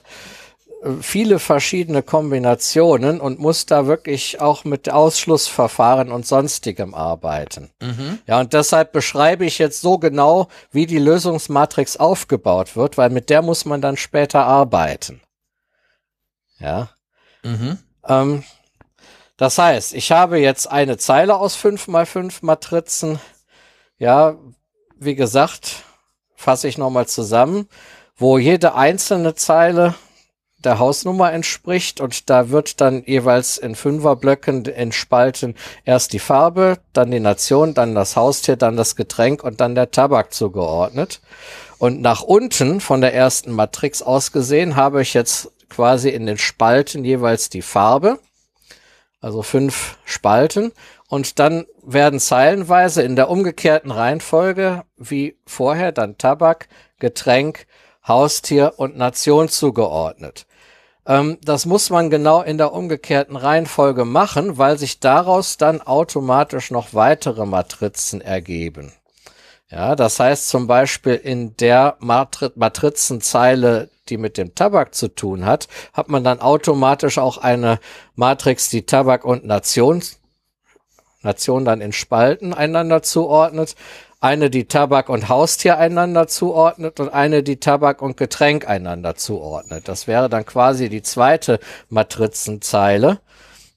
viele 1.02 1.38
verschiedene 1.38 2.02
Kombinationen 2.02 3.20
und 3.20 3.38
muss 3.38 3.66
da 3.66 3.86
wirklich 3.86 4.40
auch 4.40 4.64
mit 4.64 4.90
Ausschlussverfahren 4.90 6.10
und 6.10 6.26
sonstigem 6.26 6.94
arbeiten. 6.94 7.70
Mhm. 7.80 8.18
Ja, 8.26 8.40
und 8.40 8.54
deshalb 8.54 8.92
beschreibe 8.92 9.44
ich 9.44 9.58
jetzt 9.58 9.82
so 9.82 9.98
genau, 9.98 10.48
wie 10.72 10.86
die 10.86 10.98
Lösungsmatrix 10.98 11.98
aufgebaut 11.98 12.76
wird, 12.76 12.96
weil 12.96 13.10
mit 13.10 13.28
der 13.28 13.42
muss 13.42 13.66
man 13.66 13.82
dann 13.82 13.98
später 13.98 14.44
arbeiten. 14.44 15.20
Ja. 16.58 16.90
Mhm. 17.42 17.78
Ähm, 18.06 18.44
das 19.36 19.58
heißt, 19.58 19.94
ich 19.94 20.12
habe 20.12 20.38
jetzt 20.38 20.66
eine 20.70 20.96
Zeile 20.96 21.36
aus 21.36 21.56
5 21.56 21.88
mal 21.88 22.06
5 22.06 22.42
Matrizen. 22.42 23.20
Ja, 23.98 24.36
wie 24.98 25.14
gesagt, 25.14 25.82
fasse 26.36 26.68
ich 26.68 26.78
nochmal 26.78 27.06
zusammen, 27.06 27.68
wo 28.16 28.38
jede 28.38 28.74
einzelne 28.74 29.34
Zeile 29.34 29.94
der 30.64 30.78
Hausnummer 30.78 31.32
entspricht 31.32 32.00
und 32.00 32.28
da 32.28 32.50
wird 32.50 32.80
dann 32.80 33.02
jeweils 33.04 33.58
in 33.58 33.74
Fünferblöcken 33.74 34.64
in 34.66 34.92
Spalten 34.92 35.54
erst 35.84 36.12
die 36.12 36.18
Farbe, 36.18 36.78
dann 36.92 37.10
die 37.10 37.20
Nation, 37.20 37.74
dann 37.74 37.94
das 37.94 38.16
Haustier, 38.16 38.56
dann 38.56 38.76
das 38.76 38.96
Getränk 38.96 39.42
und 39.42 39.60
dann 39.60 39.74
der 39.74 39.90
Tabak 39.90 40.32
zugeordnet. 40.34 41.20
Und 41.78 42.00
nach 42.02 42.22
unten 42.22 42.80
von 42.80 43.00
der 43.00 43.14
ersten 43.14 43.52
Matrix 43.52 44.02
aus 44.02 44.32
gesehen 44.32 44.76
habe 44.76 45.00
ich 45.02 45.14
jetzt 45.14 45.50
quasi 45.70 46.10
in 46.10 46.26
den 46.26 46.36
Spalten 46.36 47.04
jeweils 47.04 47.48
die 47.48 47.62
Farbe, 47.62 48.18
also 49.20 49.42
fünf 49.42 49.98
Spalten 50.04 50.72
und 51.08 51.38
dann 51.38 51.66
werden 51.82 52.20
zeilenweise 52.20 53.02
in 53.02 53.16
der 53.16 53.30
umgekehrten 53.30 53.90
Reihenfolge 53.90 54.84
wie 54.96 55.36
vorher 55.46 55.90
dann 55.90 56.18
Tabak, 56.18 56.68
Getränk, 56.98 57.66
Haustier 58.06 58.74
und 58.76 58.96
Nation 58.96 59.48
zugeordnet. 59.48 60.46
Ähm, 61.06 61.38
das 61.42 61.66
muss 61.66 61.90
man 61.90 62.10
genau 62.10 62.42
in 62.42 62.58
der 62.58 62.72
umgekehrten 62.72 63.36
Reihenfolge 63.36 64.04
machen, 64.04 64.58
weil 64.58 64.78
sich 64.78 65.00
daraus 65.00 65.56
dann 65.56 65.80
automatisch 65.80 66.70
noch 66.70 66.94
weitere 66.94 67.46
Matrizen 67.46 68.20
ergeben. 68.20 68.92
Ja, 69.70 69.94
das 69.94 70.18
heißt 70.18 70.48
zum 70.48 70.66
Beispiel 70.66 71.14
in 71.14 71.56
der 71.56 71.96
Matri 72.00 72.50
Matrizenzeile, 72.56 73.88
die 74.08 74.16
mit 74.16 74.36
dem 74.36 74.56
Tabak 74.56 74.94
zu 74.96 75.08
tun 75.08 75.46
hat, 75.46 75.68
hat 75.92 76.08
man 76.08 76.24
dann 76.24 76.40
automatisch 76.40 77.18
auch 77.18 77.38
eine 77.38 77.78
Matrix, 78.16 78.68
die 78.68 78.84
Tabak 78.84 79.24
und 79.24 79.44
Nation, 79.44 80.02
Nation 81.22 81.64
dann 81.64 81.80
in 81.80 81.92
Spalten 81.92 82.52
einander 82.52 83.02
zuordnet 83.02 83.76
eine, 84.20 84.50
die 84.50 84.66
Tabak 84.66 85.08
und 85.08 85.28
Haustier 85.28 85.78
einander 85.78 86.28
zuordnet 86.28 87.00
und 87.00 87.08
eine, 87.08 87.42
die 87.42 87.58
Tabak 87.58 88.02
und 88.02 88.18
Getränk 88.18 88.68
einander 88.68 89.16
zuordnet. 89.16 89.88
Das 89.88 90.06
wäre 90.06 90.28
dann 90.28 90.44
quasi 90.44 90.90
die 90.90 91.02
zweite 91.02 91.58
Matrizenzeile, 91.88 93.20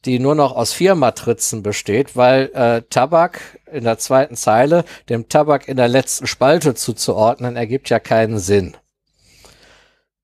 die 0.03 0.19
nur 0.19 0.35
noch 0.35 0.53
aus 0.53 0.73
vier 0.73 0.95
Matrizen 0.95 1.63
besteht, 1.63 2.17
weil 2.17 2.51
äh, 2.53 2.81
Tabak 2.89 3.39
in 3.71 3.85
der 3.85 3.97
zweiten 3.97 4.35
Zeile 4.35 4.83
dem 5.07 5.29
Tabak 5.29 5.69
in 5.69 5.77
der 5.77 5.87
letzten 5.87 6.27
Spalte 6.27 6.75
zuzuordnen, 6.75 7.55
ergibt 7.55 7.89
ja 7.89 7.99
keinen 7.99 8.37
Sinn. 8.37 8.75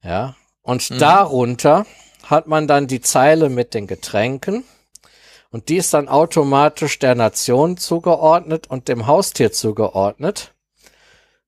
Ja, 0.03 0.35
und 0.61 0.89
mhm. 0.89 0.99
darunter 0.99 1.85
hat 2.25 2.47
man 2.47 2.67
dann 2.67 2.87
die 2.87 3.01
Zeile 3.01 3.49
mit 3.49 3.73
den 3.73 3.87
Getränken 3.87 4.65
und 5.51 5.69
die 5.69 5.77
ist 5.77 5.93
dann 5.93 6.07
automatisch 6.07 6.99
der 6.99 7.15
Nation 7.15 7.77
zugeordnet 7.77 8.67
und 8.67 8.87
dem 8.87 9.07
Haustier 9.07 9.51
zugeordnet. 9.51 10.53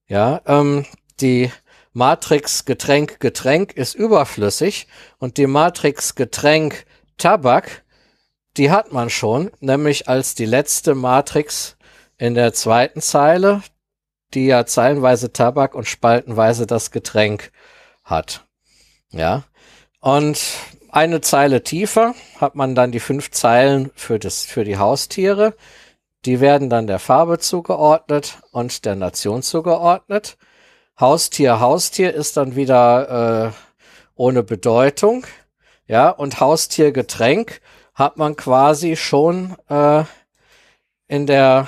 Ja, 0.08 0.42
ähm, 0.46 0.86
die 1.20 1.52
Matrix 1.94 2.66
Getränk 2.66 3.20
Getränk 3.20 3.74
ist 3.74 3.96
überflüssig 3.96 4.88
und 5.20 5.38
die 5.38 5.48
Matrix 5.48 6.16
Getränk 6.16 6.86
Tabak, 7.18 7.84
die 8.58 8.72
hat 8.72 8.92
man 8.92 9.10
schon, 9.10 9.52
nämlich 9.60 10.08
als 10.10 10.36
die 10.36 10.46
letzte 10.46 10.96
Matrix 10.96 11.78
in 12.18 12.34
der 12.34 12.54
zweiten 12.54 13.02
Zeile, 13.02 13.62
die 14.34 14.48
ja 14.48 14.66
zeilenweise 14.66 15.34
Tabak 15.34 15.76
und 15.76 15.88
spaltenweise 15.88 16.66
das 16.66 16.92
Getränk 16.92 17.52
hat. 18.04 18.46
Ja. 19.12 19.44
Und 20.00 20.40
eine 20.92 21.22
Zeile 21.22 21.64
tiefer 21.64 22.16
hat 22.40 22.56
man 22.56 22.76
dann 22.76 22.92
die 22.92 23.00
fünf 23.00 23.32
Zeilen 23.32 23.92
für 23.96 24.20
das, 24.20 24.46
für 24.46 24.64
die 24.64 24.78
Haustiere. 24.78 25.56
Die 26.26 26.40
werden 26.40 26.70
dann 26.70 26.88
der 26.88 27.00
Farbe 27.00 27.40
zugeordnet 27.40 28.40
und 28.52 28.86
der 28.86 28.96
Nation 28.96 29.42
zugeordnet. 29.42 30.38
Haustier, 31.00 31.60
Haustier 31.60 32.14
ist 32.14 32.38
dann 32.38 32.56
wieder 32.56 33.48
äh, 33.48 33.52
ohne 34.16 34.44
Bedeutung. 34.44 35.26
Ja, 35.88 36.10
und 36.10 36.40
Haustier, 36.40 36.92
Getränk 36.92 37.62
hat 37.94 38.18
man 38.18 38.36
quasi 38.36 38.96
schon 38.96 39.56
äh, 39.68 40.04
in 41.08 41.26
der 41.26 41.68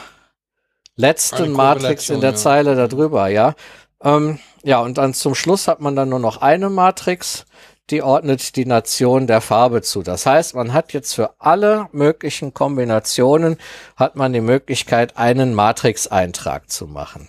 letzten 0.96 1.52
Matrix 1.52 2.10
in 2.10 2.22
der 2.22 2.32
ja. 2.32 2.36
Zeile 2.36 2.76
darüber, 2.76 3.28
ja. 3.28 3.56
Ähm, 4.04 4.40
ja, 4.64 4.80
und 4.80 4.98
dann 4.98 5.14
zum 5.14 5.36
Schluss 5.36 5.68
hat 5.68 5.82
man 5.82 5.96
dann 5.96 6.10
nur 6.10 6.20
noch 6.20 6.38
eine 6.38 6.70
Matrix, 6.70 7.46
die 7.90 8.02
ordnet 8.02 8.56
die 8.56 8.66
Nation 8.66 9.28
der 9.28 9.42
Farbe 9.42 9.82
zu. 9.82 10.04
Das 10.04 10.26
heißt, 10.26 10.56
man 10.56 10.74
hat 10.74 10.94
jetzt 10.94 11.14
für 11.14 11.36
alle 11.40 11.88
möglichen 11.92 12.54
Kombinationen 12.54 13.58
hat 13.96 14.16
man 14.16 14.32
die 14.34 14.42
Möglichkeit, 14.42 15.18
einen 15.18 15.54
Matrix-Eintrag 15.54 16.70
zu 16.70 16.88
machen. 16.88 17.28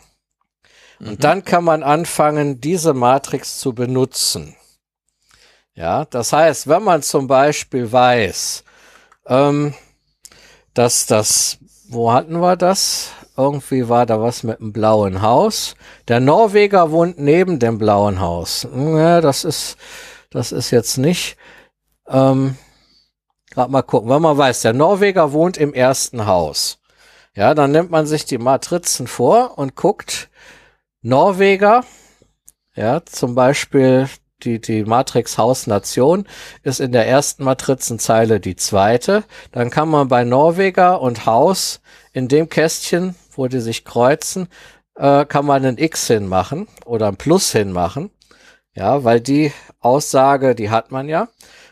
Mhm. 1.00 1.08
Und 1.08 1.24
dann 1.24 1.44
kann 1.44 1.64
man 1.64 1.82
anfangen, 1.82 2.60
diese 2.60 2.94
Matrix 2.94 3.58
zu 3.58 3.74
benutzen. 3.74 4.56
Ja, 5.74 6.04
das 6.04 6.32
heißt, 6.32 6.68
wenn 6.68 6.84
man 6.84 7.02
zum 7.02 7.26
Beispiel 7.26 7.90
weiß, 7.90 8.62
ähm, 9.26 9.74
dass 10.72 11.06
das, 11.06 11.58
wo 11.88 12.12
hatten 12.12 12.38
wir 12.40 12.56
das? 12.56 13.10
Irgendwie 13.36 13.88
war 13.88 14.06
da 14.06 14.20
was 14.20 14.44
mit 14.44 14.60
einem 14.60 14.72
blauen 14.72 15.20
Haus. 15.20 15.74
Der 16.06 16.20
Norweger 16.20 16.92
wohnt 16.92 17.18
neben 17.18 17.58
dem 17.58 17.78
blauen 17.78 18.20
Haus. 18.20 18.68
Ja, 18.72 19.20
das 19.20 19.44
ist, 19.44 19.76
das 20.34 20.52
ist 20.52 20.70
jetzt 20.70 20.98
nicht. 20.98 21.36
Ähm, 22.06 22.56
Gerade 23.50 23.72
mal 23.72 23.82
gucken, 23.82 24.10
wenn 24.10 24.20
man 24.20 24.36
weiß, 24.36 24.62
der 24.62 24.72
Norweger 24.72 25.32
wohnt 25.32 25.56
im 25.56 25.72
ersten 25.72 26.26
Haus. 26.26 26.80
Ja, 27.34 27.54
dann 27.54 27.72
nimmt 27.72 27.90
man 27.90 28.06
sich 28.06 28.24
die 28.26 28.38
Matrizen 28.38 29.06
vor 29.06 29.58
und 29.58 29.76
guckt 29.76 30.28
Norweger. 31.00 31.84
Ja, 32.74 33.04
zum 33.06 33.34
Beispiel 33.34 34.08
die, 34.42 34.60
die 34.60 34.84
Matrix 34.84 35.38
Haus 35.38 35.66
Nation 35.66 36.26
ist 36.62 36.80
in 36.80 36.92
der 36.92 37.06
ersten 37.06 37.44
Matrizenzeile 37.44 38.40
die 38.40 38.56
zweite. 38.56 39.24
Dann 39.52 39.70
kann 39.70 39.88
man 39.88 40.08
bei 40.08 40.24
Norweger 40.24 41.00
und 41.00 41.24
Haus 41.24 41.80
in 42.12 42.28
dem 42.28 42.48
Kästchen 42.48 43.14
wo 43.36 43.46
die 43.46 43.60
sich 43.60 43.84
kreuzen, 43.84 44.48
äh, 44.96 45.24
kann 45.24 45.46
man 45.46 45.64
ein 45.64 45.78
X 45.78 46.06
hinmachen 46.06 46.68
oder 46.84 47.08
ein 47.08 47.16
Plus 47.16 47.52
hinmachen. 47.52 48.10
Ja, 48.74 49.04
weil 49.04 49.20
die 49.20 49.52
Aussage, 49.80 50.54
die 50.54 50.70
hat 50.70 50.90
man 50.90 51.08
ja. 51.08 51.22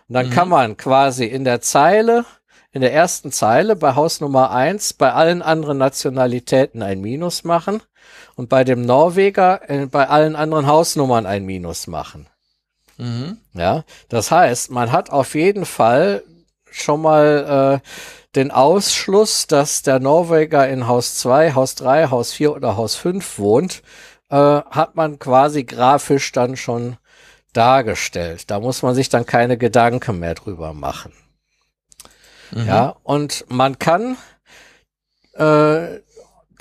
Und 0.08 0.14
dann 0.14 0.26
mhm. 0.26 0.30
kann 0.30 0.48
man 0.48 0.76
quasi 0.76 1.24
in 1.24 1.44
der 1.44 1.60
Zeile, 1.60 2.24
in 2.70 2.80
der 2.80 2.92
ersten 2.92 3.32
Zeile 3.32 3.76
bei 3.76 3.94
Haus 3.94 4.20
Nummer 4.20 4.50
eins 4.50 4.92
bei 4.92 5.12
allen 5.12 5.42
anderen 5.42 5.78
Nationalitäten 5.78 6.82
ein 6.82 7.00
Minus 7.00 7.44
machen 7.44 7.82
und 8.36 8.48
bei 8.48 8.64
dem 8.64 8.82
Norweger 8.82 9.68
äh, 9.68 9.86
bei 9.86 10.08
allen 10.08 10.36
anderen 10.36 10.66
Hausnummern 10.66 11.26
ein 11.26 11.44
Minus 11.44 11.86
machen. 11.86 12.28
Mhm. 12.98 13.38
Ja, 13.54 13.84
das 14.08 14.30
heißt, 14.30 14.70
man 14.70 14.92
hat 14.92 15.10
auf 15.10 15.34
jeden 15.34 15.64
Fall 15.64 16.22
schon 16.70 17.02
mal 17.02 17.80
äh, 17.82 17.88
den 18.34 18.50
Ausschluss, 18.50 19.46
dass 19.46 19.82
der 19.82 20.00
Norweger 20.00 20.68
in 20.68 20.86
Haus 20.86 21.16
2, 21.16 21.54
Haus 21.54 21.74
3, 21.74 22.08
Haus 22.08 22.32
4 22.32 22.54
oder 22.54 22.76
Haus 22.76 22.94
5 22.96 23.38
wohnt, 23.38 23.82
äh, 24.32 24.62
hat 24.70 24.96
man 24.96 25.18
quasi 25.18 25.64
grafisch 25.64 26.32
dann 26.32 26.56
schon 26.56 26.96
dargestellt. 27.52 28.50
Da 28.50 28.60
muss 28.60 28.82
man 28.82 28.94
sich 28.94 29.10
dann 29.10 29.26
keine 29.26 29.58
Gedanken 29.58 30.18
mehr 30.18 30.34
drüber 30.34 30.72
machen. 30.72 31.12
Mhm. 32.50 32.66
Ja, 32.66 32.96
und 33.02 33.44
man 33.48 33.78
kann 33.78 34.16
äh, 35.34 36.00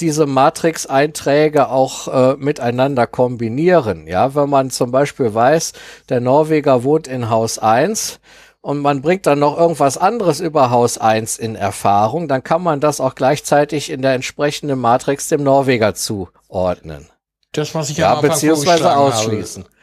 diese 0.01 0.25
Matrix-Einträge 0.25 1.69
auch 1.69 2.07
äh, 2.07 2.35
miteinander 2.35 3.07
kombinieren. 3.07 4.05
Ja, 4.05 4.35
wenn 4.35 4.49
man 4.49 4.69
zum 4.69 4.91
Beispiel 4.91 5.33
weiß, 5.33 5.71
der 6.09 6.19
Norweger 6.19 6.83
wohnt 6.83 7.07
in 7.07 7.29
Haus 7.29 7.57
1 7.57 8.19
und 8.59 8.79
man 8.79 9.01
bringt 9.01 9.25
dann 9.27 9.39
noch 9.39 9.57
irgendwas 9.57 9.97
anderes 9.97 10.41
über 10.41 10.71
Haus 10.71 10.97
1 10.97 11.37
in 11.37 11.55
Erfahrung, 11.55 12.27
dann 12.27 12.43
kann 12.43 12.63
man 12.63 12.81
das 12.81 12.99
auch 12.99 13.15
gleichzeitig 13.15 13.89
in 13.89 14.01
der 14.01 14.13
entsprechenden 14.13 14.79
Matrix 14.79 15.29
dem 15.29 15.43
Norweger 15.43 15.93
zuordnen. 15.93 17.07
Das, 17.53 17.75
was 17.75 17.89
ich 17.89 17.97
ja, 17.97 18.15
beziehungsweise 18.15 18.95
ausschließen. 18.95 19.63
Habe. 19.63 19.73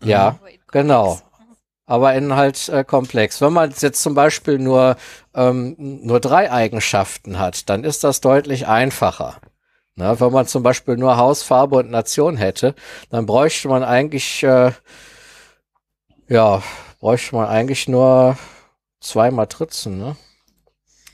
Ja, 0.00 0.08
ja 0.08 0.38
genau. 0.70 1.18
Aber 1.86 2.14
in 2.14 2.34
halt 2.34 2.68
äh, 2.68 2.84
komplex. 2.84 3.40
Wenn 3.40 3.52
man 3.52 3.72
jetzt 3.78 4.02
zum 4.02 4.14
Beispiel 4.14 4.58
nur, 4.58 4.96
ähm, 5.34 5.74
nur 5.78 6.20
drei 6.20 6.50
Eigenschaften 6.50 7.38
hat, 7.38 7.68
dann 7.68 7.84
ist 7.84 8.04
das 8.04 8.20
deutlich 8.20 8.66
einfacher. 8.66 9.36
Na, 9.96 10.18
wenn 10.18 10.32
man 10.32 10.46
zum 10.46 10.62
Beispiel 10.62 10.96
nur 10.96 11.16
Hausfarbe 11.16 11.76
und 11.76 11.90
Nation 11.90 12.36
hätte, 12.36 12.74
dann 13.10 13.26
bräuchte 13.26 13.68
man 13.68 13.84
eigentlich 13.84 14.42
äh, 14.42 14.72
ja 16.28 16.62
bräuchte 16.98 17.36
man 17.36 17.48
eigentlich 17.48 17.86
nur 17.86 18.36
zwei 19.00 19.30
Matrizen, 19.30 19.98
ne? 19.98 20.16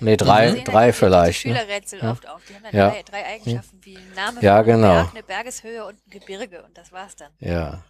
Nee, 0.00 0.16
drei, 0.16 0.52
mhm. 0.52 0.64
drei 0.64 0.92
vielleicht. 0.92 1.46
Ne? 1.46 1.54
Schülerrätsel 1.54 2.00
ja. 2.02 2.10
oft 2.12 2.28
auf. 2.28 2.40
Die 2.48 2.54
haben 2.54 2.62
dann 2.64 2.74
ja. 2.74 2.90
drei, 2.90 3.02
drei, 3.02 3.26
Eigenschaften 3.26 3.78
wie 3.82 3.96
ein 3.96 4.12
Name, 4.16 4.42
ja, 4.42 4.62
genau. 4.62 4.94
Berg, 4.94 5.08
eine 5.12 5.22
Bergeshöhe 5.22 5.84
und 5.84 5.94
ein 5.94 6.10
Gebirge 6.10 6.62
und 6.62 6.76
das 6.76 6.92
war's 6.92 7.16
dann. 7.16 7.30
Ja. 7.40 7.82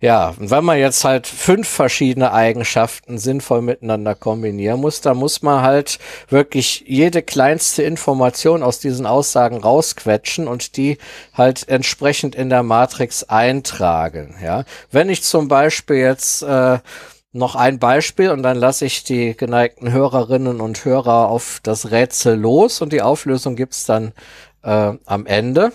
Ja, 0.00 0.34
und 0.38 0.50
wenn 0.50 0.64
man 0.64 0.78
jetzt 0.78 1.04
halt 1.04 1.26
fünf 1.26 1.68
verschiedene 1.68 2.32
Eigenschaften 2.32 3.18
sinnvoll 3.18 3.60
miteinander 3.60 4.14
kombinieren 4.14 4.80
muss, 4.80 5.02
dann 5.02 5.18
muss 5.18 5.42
man 5.42 5.62
halt 5.62 5.98
wirklich 6.30 6.84
jede 6.86 7.20
kleinste 7.22 7.82
Information 7.82 8.62
aus 8.62 8.78
diesen 8.78 9.04
Aussagen 9.04 9.58
rausquetschen 9.58 10.48
und 10.48 10.78
die 10.78 10.96
halt 11.34 11.68
entsprechend 11.68 12.34
in 12.34 12.48
der 12.48 12.62
Matrix 12.62 13.24
eintragen. 13.24 14.36
Ja. 14.42 14.64
Wenn 14.90 15.10
ich 15.10 15.22
zum 15.22 15.48
Beispiel 15.48 15.96
jetzt 15.96 16.42
äh, 16.42 16.78
noch 17.32 17.54
ein 17.54 17.78
Beispiel 17.78 18.30
und 18.30 18.42
dann 18.42 18.56
lasse 18.56 18.84
ich 18.86 19.04
die 19.04 19.36
geneigten 19.36 19.92
Hörerinnen 19.92 20.60
und 20.60 20.84
Hörer 20.84 21.28
auf 21.28 21.60
das 21.62 21.90
Rätsel 21.90 22.36
los 22.36 22.80
und 22.80 22.92
die 22.92 23.02
Auflösung 23.02 23.54
gibt's 23.54 23.86
dann 23.86 24.12
äh, 24.62 24.94
am 25.04 25.26
Ende. 25.26 25.72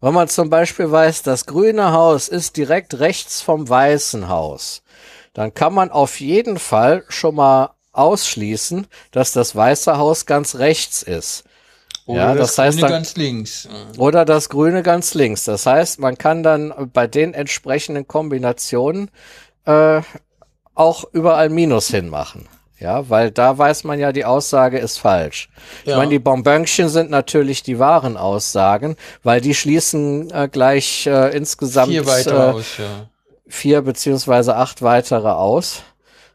Wenn 0.00 0.14
man 0.14 0.28
zum 0.28 0.50
Beispiel 0.50 0.90
weiß, 0.90 1.22
das 1.22 1.46
grüne 1.46 1.92
Haus 1.92 2.28
ist 2.28 2.56
direkt 2.56 2.98
rechts 2.98 3.40
vom 3.40 3.68
weißen 3.68 4.28
Haus, 4.28 4.82
dann 5.32 5.54
kann 5.54 5.74
man 5.74 5.90
auf 5.90 6.20
jeden 6.20 6.58
Fall 6.58 7.04
schon 7.08 7.36
mal 7.36 7.70
ausschließen, 7.92 8.86
dass 9.10 9.32
das 9.32 9.54
weiße 9.54 9.96
Haus 9.98 10.26
ganz 10.26 10.56
rechts 10.56 11.02
ist. 11.02 11.44
Oder 12.06 12.20
ja, 12.20 12.34
das, 12.34 12.56
das 12.56 12.58
heißt 12.58 12.78
Grüne 12.78 12.88
dann, 12.88 12.92
ganz 13.02 13.16
links. 13.16 13.68
Oder 13.98 14.24
das 14.24 14.48
Grüne 14.48 14.82
ganz 14.82 15.14
links. 15.14 15.44
Das 15.44 15.66
heißt, 15.66 16.00
man 16.00 16.18
kann 16.18 16.42
dann 16.42 16.90
bei 16.92 17.06
den 17.06 17.34
entsprechenden 17.34 18.08
Kombinationen 18.08 19.10
äh, 19.66 20.02
auch 20.80 21.04
überall 21.12 21.50
Minus 21.50 21.88
hinmachen. 21.88 22.48
Ja, 22.78 23.10
weil 23.10 23.30
da 23.30 23.58
weiß 23.58 23.84
man 23.84 23.98
ja, 23.98 24.10
die 24.10 24.24
Aussage 24.24 24.78
ist 24.78 24.96
falsch. 24.96 25.50
Ja. 25.84 25.92
Ich 25.92 25.98
meine, 25.98 26.10
die 26.10 26.18
Bonbönchen 26.18 26.88
sind 26.88 27.10
natürlich 27.10 27.62
die 27.62 27.78
wahren 27.78 28.16
Aussagen, 28.16 28.96
weil 29.22 29.42
die 29.42 29.54
schließen 29.54 30.30
äh, 30.30 30.48
gleich 30.50 31.06
äh, 31.06 31.36
insgesamt 31.36 31.92
vier 31.92 32.06
weitere 32.06 32.36
äh, 32.36 32.52
aus, 32.52 32.78
ja. 32.78 33.08
vier 33.46 33.82
beziehungsweise 33.82 34.56
acht 34.56 34.80
weitere 34.80 35.28
aus. 35.28 35.82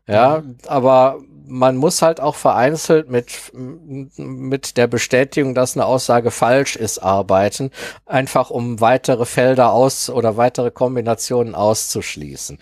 Ja, 0.08 0.44
mhm. 0.46 0.58
aber 0.68 1.18
man 1.48 1.78
muss 1.78 2.04
halt 2.04 2.20
auch 2.20 2.36
vereinzelt 2.36 3.10
mit, 3.10 3.28
mit 3.54 4.78
der 4.78 4.86
Bestätigung, 4.86 5.56
dass 5.56 5.76
eine 5.76 5.86
Aussage 5.86 6.30
falsch 6.30 6.76
ist, 6.76 7.00
arbeiten, 7.00 7.72
einfach 8.06 8.52
um 8.52 8.82
weitere 8.82 9.26
Felder 9.26 9.72
aus 9.72 10.12
oder 10.12 10.38
weitere 10.38 10.70
Kombinationen 10.70 11.56
auszuschließen. 11.56 12.60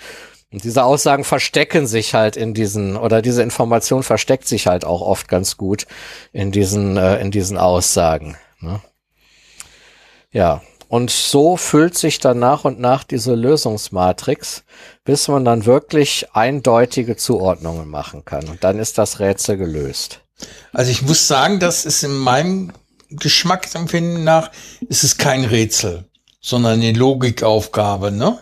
Und 0.53 0.64
diese 0.64 0.83
Aussagen 0.83 1.23
verstecken 1.23 1.88
sich 1.88 2.14
halt 2.14 2.38
in 2.38 2.53
diesen, 2.53 2.95
oder 2.95 3.23
diese 3.23 3.41
Information 3.41 4.03
versteckt 4.03 4.48
sich 4.48 4.67
halt 4.67 4.85
auch 4.85 5.01
oft 5.01 5.27
ganz 5.27 5.57
gut 5.57 5.88
in 6.32 6.51
diesen, 6.51 6.95
äh, 6.95 7.19
in 7.19 7.32
diesen 7.32 7.57
Aussagen. 7.57 8.38
Ne? 8.59 8.80
Ja, 10.32 10.61
und 10.90 11.09
so 11.09 11.57
füllt 11.57 11.98
sich 11.98 12.19
dann 12.19 12.38
nach 12.38 12.65
und 12.65 12.80
nach 12.80 13.03
diese 13.03 13.33
Lösungsmatrix, 13.33 14.64
bis 15.03 15.27
man 15.27 15.43
dann 15.43 15.65
wirklich 15.65 16.27
eindeutige 16.33 17.15
Zuordnungen 17.15 17.90
machen 17.90 18.23
kann. 18.23 18.48
Und 18.48 18.64
dann 18.64 18.77
ist 18.77 18.99
das 18.99 19.19
Rätsel 19.19 19.57
gelöst. 19.57 20.19
Also 20.72 20.91
ich 20.91 21.01
muss 21.01 21.27
sagen, 21.27 21.59
das 21.59 21.85
ist 21.85 22.03
in 22.03 22.15
meinem 22.15 22.72
Geschmacksempfinden 23.09 24.23
nach, 24.23 24.51
ist 24.88 25.03
es 25.03 25.17
kein 25.17 25.45
Rätsel, 25.45 26.06
sondern 26.41 26.73
eine 26.73 26.91
Logikaufgabe, 26.91 28.11
ne? 28.11 28.38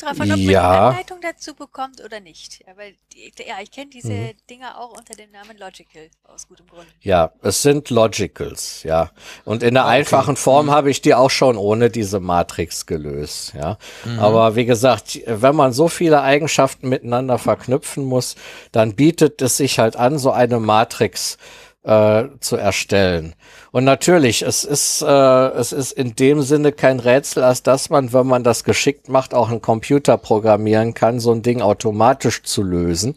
Kommt 0.00 0.02
drauf 0.02 0.20
an, 0.20 0.30
ob 0.32 0.38
man 0.38 0.38
Ja. 0.38 0.70
eine 0.70 0.80
Anleitung 0.88 1.18
dazu 1.22 1.54
bekommt 1.54 2.02
oder 2.04 2.20
nicht. 2.20 2.64
Aber 2.68 2.82
die, 3.12 3.32
ja, 3.46 3.56
ich 3.62 3.70
kenne 3.70 3.90
diese 3.90 4.12
Mhm. 4.12 4.30
Dinger 4.50 4.78
auch 4.78 4.96
unter 4.96 5.14
dem 5.14 5.30
Namen 5.30 5.56
Logical, 5.58 6.08
aus 6.24 6.48
gutem 6.48 6.66
Grund. 6.66 6.86
Ja, 7.00 7.32
es 7.42 7.62
sind 7.62 7.90
Logicals, 7.90 8.82
ja. 8.82 9.10
Und 9.44 9.62
in 9.62 9.74
der 9.74 9.86
einfachen 9.86 10.36
Form 10.36 10.70
habe 10.70 10.90
ich 10.90 11.02
die 11.02 11.14
auch 11.14 11.30
schon 11.30 11.56
ohne 11.56 11.90
diese 11.90 12.20
Matrix 12.20 12.86
gelöst, 12.86 13.52
ja. 13.54 13.78
Aber 14.18 14.56
wie 14.56 14.64
gesagt, 14.64 15.20
wenn 15.26 15.56
man 15.56 15.72
so 15.72 15.88
viele 15.88 16.22
Eigenschaften 16.22 16.88
miteinander 16.88 17.38
verknüpfen 17.38 18.04
muss, 18.04 18.34
dann 18.72 18.94
bietet 18.94 19.42
es 19.42 19.56
sich 19.56 19.78
halt 19.78 19.96
an, 19.96 20.18
so 20.18 20.30
eine 20.30 20.58
Matrix 20.60 21.34
äh, 21.34 21.38
zu 21.84 22.56
erstellen. 22.56 23.34
Und 23.72 23.82
natürlich, 23.84 24.42
es 24.42 24.62
ist, 24.62 25.02
äh, 25.02 25.06
es 25.48 25.72
ist 25.72 25.92
in 25.92 26.14
dem 26.14 26.42
Sinne 26.42 26.70
kein 26.72 27.00
Rätsel, 27.00 27.42
als 27.42 27.62
dass 27.64 27.90
man, 27.90 28.12
wenn 28.12 28.26
man 28.26 28.44
das 28.44 28.62
geschickt 28.62 29.08
macht, 29.08 29.34
auch 29.34 29.50
einen 29.50 29.60
Computer 29.62 30.16
programmieren 30.16 30.94
kann, 30.94 31.18
so 31.18 31.32
ein 31.32 31.42
Ding 31.42 31.60
automatisch 31.60 32.44
zu 32.44 32.62
lösen. 32.62 33.16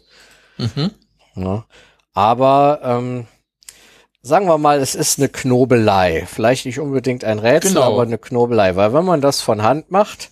Ja. 1.36 1.64
Aber 2.12 2.80
ähm, 2.82 3.26
sagen 4.22 4.46
wir 4.46 4.58
mal, 4.58 4.80
es 4.80 4.94
ist 4.94 5.18
eine 5.18 5.28
Knobelei. 5.28 6.24
Vielleicht 6.26 6.66
nicht 6.66 6.80
unbedingt 6.80 7.24
ein 7.24 7.38
Rätsel, 7.38 7.74
Genau. 7.74 7.92
aber 7.92 8.02
eine 8.02 8.18
Knobelei. 8.18 8.74
Weil 8.74 8.92
wenn 8.92 9.04
man 9.04 9.20
das 9.20 9.42
von 9.42 9.62
Hand 9.62 9.90
macht, 9.90 10.30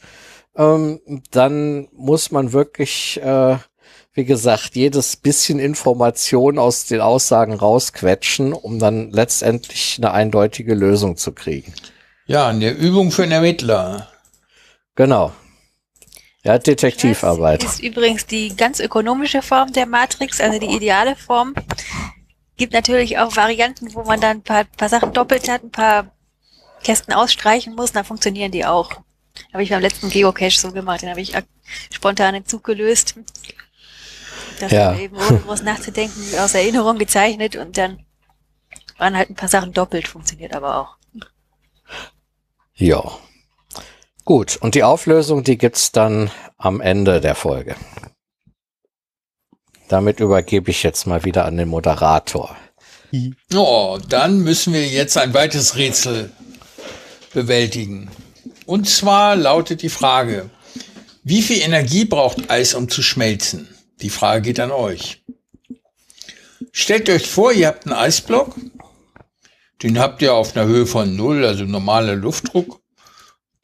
ähm, 0.56 1.00
dann 1.30 1.88
muss 1.92 2.30
man 2.32 2.52
wirklich, 2.52 3.20
äh, 3.22 3.56
wie 4.14 4.24
gesagt, 4.24 4.76
jedes 4.76 5.16
bisschen 5.16 5.58
Information 5.58 6.58
aus 6.58 6.86
den 6.86 7.00
Aussagen 7.00 7.54
rausquetschen, 7.54 8.52
um 8.52 8.78
dann 8.78 9.10
letztendlich 9.10 9.96
eine 9.98 10.12
eindeutige 10.12 10.74
Lösung 10.74 11.16
zu 11.16 11.32
kriegen. 11.32 11.74
Ja, 12.26 12.48
eine 12.48 12.70
Übung 12.70 13.10
für 13.10 13.24
einen 13.24 13.32
Ermittler. 13.32 14.08
Genau. 14.94 15.32
Ja, 16.44 16.58
Detektivarbeit. 16.58 17.64
Das 17.64 17.74
ist 17.74 17.82
übrigens 17.82 18.26
die 18.26 18.54
ganz 18.54 18.78
ökonomische 18.78 19.42
Form 19.42 19.72
der 19.72 19.86
Matrix, 19.86 20.40
also 20.40 20.58
die 20.58 20.74
ideale 20.76 21.16
Form. 21.16 21.54
Gibt 22.56 22.72
natürlich 22.72 23.18
auch 23.18 23.34
Varianten, 23.34 23.92
wo 23.94 24.04
man 24.04 24.20
dann 24.20 24.38
ein 24.38 24.42
paar, 24.42 24.64
paar 24.64 24.88
Sachen 24.88 25.12
doppelt 25.12 25.48
hat, 25.48 25.64
ein 25.64 25.70
paar 25.70 26.12
Kästen 26.84 27.14
ausstreichen 27.14 27.74
muss, 27.74 27.92
dann 27.92 28.04
funktionieren 28.04 28.52
die 28.52 28.64
auch. 28.64 28.90
Habe 29.52 29.64
ich 29.64 29.70
beim 29.70 29.80
letzten 29.80 30.10
Geocache 30.10 30.60
so 30.60 30.70
gemacht, 30.70 31.02
den 31.02 31.10
habe 31.10 31.20
ich 31.20 31.32
spontan 31.90 32.36
in 32.36 32.46
Zug 32.46 32.62
gelöst. 32.62 33.16
Das 34.60 34.72
Ja. 34.72 34.92
war 34.92 34.98
eben 34.98 35.16
ohne 35.16 35.38
groß 35.40 35.62
nachzudenken 35.62 36.38
aus 36.38 36.54
Erinnerung 36.54 36.98
gezeichnet 36.98 37.56
und 37.56 37.76
dann 37.76 38.04
waren 38.98 39.16
halt 39.16 39.30
ein 39.30 39.34
paar 39.34 39.48
Sachen 39.48 39.72
doppelt, 39.72 40.06
funktioniert 40.08 40.54
aber 40.54 40.76
auch. 40.78 40.96
Ja. 42.74 43.18
Gut, 44.24 44.56
und 44.56 44.74
die 44.74 44.82
Auflösung, 44.84 45.44
die 45.44 45.58
gibt's 45.58 45.92
dann 45.92 46.30
am 46.56 46.80
Ende 46.80 47.20
der 47.20 47.34
Folge. 47.34 47.76
Damit 49.88 50.18
übergebe 50.20 50.70
ich 50.70 50.82
jetzt 50.82 51.06
mal 51.06 51.24
wieder 51.24 51.44
an 51.44 51.56
den 51.56 51.68
Moderator. 51.68 52.56
Oh, 53.54 53.98
dann 54.08 54.40
müssen 54.40 54.72
wir 54.72 54.86
jetzt 54.86 55.16
ein 55.18 55.34
weiteres 55.34 55.76
Rätsel 55.76 56.32
bewältigen. 57.32 58.10
Und 58.66 58.88
zwar 58.88 59.36
lautet 59.36 59.82
die 59.82 59.88
Frage, 59.90 60.50
wie 61.22 61.42
viel 61.42 61.60
Energie 61.60 62.04
braucht 62.06 62.50
Eis, 62.50 62.74
um 62.74 62.88
zu 62.88 63.02
schmelzen? 63.02 63.68
Die 64.04 64.10
Frage 64.10 64.42
geht 64.42 64.60
an 64.60 64.70
euch. 64.70 65.24
Stellt 66.72 67.08
euch 67.08 67.26
vor, 67.26 67.52
ihr 67.52 67.68
habt 67.68 67.86
einen 67.86 67.94
Eisblock. 67.94 68.54
Den 69.82 69.98
habt 69.98 70.20
ihr 70.20 70.34
auf 70.34 70.54
einer 70.54 70.66
Höhe 70.66 70.84
von 70.84 71.16
null, 71.16 71.42
also 71.42 71.64
normaler 71.64 72.14
Luftdruck. 72.14 72.82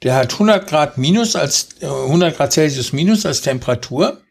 Der 0.03 0.15
hat 0.15 0.33
100 0.33 0.67
Grad 0.67 0.97
minus 0.97 1.37
als, 1.37 1.69
äh, 1.83 1.87
100 1.87 2.39
Grad 2.39 2.55
Celsius 2.55 2.95
minus 2.95 3.27
als 3.27 3.43
Temperatur. 3.43 4.23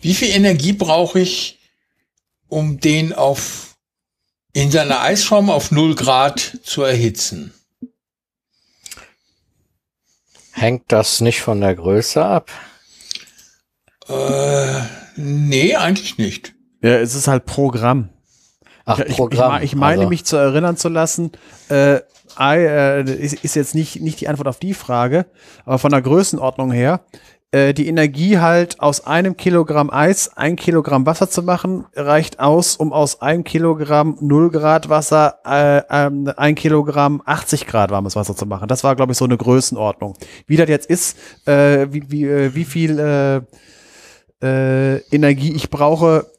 Wie 0.00 0.14
viel 0.14 0.30
Energie 0.30 0.72
brauche 0.72 1.20
ich, 1.20 1.60
um 2.48 2.80
den 2.80 3.12
auf 3.12 3.76
in 4.52 4.72
seiner 4.72 5.00
Eisform 5.02 5.48
auf 5.48 5.70
0 5.70 5.94
Grad 5.94 6.58
zu 6.64 6.82
erhitzen. 6.82 7.54
Hängt 10.50 10.90
das 10.90 11.20
nicht 11.20 11.40
von 11.40 11.60
der 11.60 11.76
Größe 11.76 12.24
ab? 12.24 12.50
Äh, 14.08 14.80
nee, 15.16 15.76
eigentlich 15.76 16.18
nicht. 16.18 16.54
Ja, 16.82 16.98
es 16.98 17.14
ist 17.14 17.28
halt 17.28 17.46
Programm. 17.46 18.08
Ach, 18.84 18.98
ich, 18.98 19.16
Programm. 19.16 19.58
Ich, 19.58 19.64
ich 19.64 19.76
meine 19.76 20.00
also, 20.00 20.08
mich 20.08 20.24
zu 20.24 20.36
erinnern 20.36 20.76
zu 20.76 20.88
lassen, 20.88 21.32
äh, 21.68 22.00
I, 22.38 22.56
äh, 22.56 23.02
ist, 23.02 23.44
ist 23.44 23.54
jetzt 23.54 23.74
nicht, 23.74 24.00
nicht 24.00 24.20
die 24.20 24.28
Antwort 24.28 24.48
auf 24.48 24.58
die 24.58 24.74
Frage, 24.74 25.26
aber 25.64 25.78
von 25.78 25.90
der 25.90 26.02
Größenordnung 26.02 26.72
her, 26.72 27.00
äh, 27.52 27.74
die 27.74 27.86
Energie 27.86 28.38
halt 28.38 28.80
aus 28.80 29.06
einem 29.06 29.36
Kilogramm 29.36 29.90
Eis 29.90 30.36
ein 30.36 30.56
Kilogramm 30.56 31.06
Wasser 31.06 31.28
zu 31.28 31.42
machen, 31.42 31.84
reicht 31.94 32.40
aus, 32.40 32.76
um 32.76 32.92
aus 32.92 33.20
einem 33.20 33.44
Kilogramm 33.44 34.16
0 34.20 34.50
Grad 34.50 34.88
Wasser 34.88 35.38
äh, 35.44 35.82
ähm, 35.90 36.32
ein 36.36 36.54
Kilogramm 36.54 37.22
80 37.24 37.66
Grad 37.66 37.90
warmes 37.90 38.16
Wasser 38.16 38.34
zu 38.34 38.46
machen. 38.46 38.68
Das 38.68 38.82
war, 38.82 38.96
glaube 38.96 39.12
ich, 39.12 39.18
so 39.18 39.26
eine 39.26 39.36
Größenordnung. 39.36 40.14
Wie 40.46 40.56
das 40.56 40.68
jetzt 40.68 40.88
ist, 40.88 41.16
äh, 41.46 41.86
wie, 41.90 42.10
wie, 42.10 42.24
äh, 42.24 42.54
wie 42.54 42.64
viel 42.64 42.98
äh, 44.42 44.98
Energie 45.14 45.52
ich 45.54 45.70
brauche, 45.70 46.30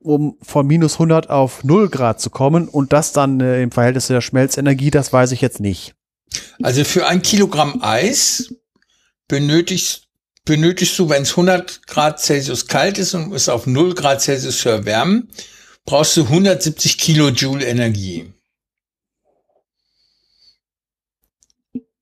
um 0.00 0.36
von 0.42 0.66
minus 0.66 0.94
100 0.94 1.30
auf 1.30 1.64
0 1.64 1.88
Grad 1.88 2.20
zu 2.20 2.30
kommen 2.30 2.68
und 2.68 2.92
das 2.92 3.12
dann 3.12 3.40
äh, 3.40 3.62
im 3.62 3.70
Verhältnis 3.70 4.06
zu 4.06 4.12
der 4.12 4.20
Schmelzenergie, 4.20 4.90
das 4.90 5.12
weiß 5.12 5.32
ich 5.32 5.40
jetzt 5.40 5.60
nicht. 5.60 5.94
Also 6.62 6.84
für 6.84 7.06
ein 7.06 7.22
Kilogramm 7.22 7.82
Eis 7.82 8.52
benötigst, 9.28 10.08
benötigst 10.44 10.98
du, 10.98 11.08
wenn 11.08 11.22
es 11.22 11.30
100 11.30 11.86
Grad 11.86 12.20
Celsius 12.20 12.66
kalt 12.66 12.98
ist 12.98 13.14
und 13.14 13.32
es 13.32 13.48
auf 13.48 13.66
0 13.66 13.94
Grad 13.94 14.20
Celsius 14.20 14.60
zu 14.60 14.68
erwärmen, 14.68 15.28
brauchst 15.84 16.16
du 16.16 16.22
170 16.22 16.98
Kilojoule 16.98 17.64
Energie. 17.64 18.32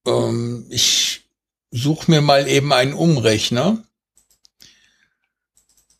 Ähm, 0.05 0.65
ich 0.69 1.21
suche 1.71 2.09
mir 2.11 2.21
mal 2.21 2.47
eben 2.47 2.71
einen 2.73 2.93
Umrechner. 2.93 3.83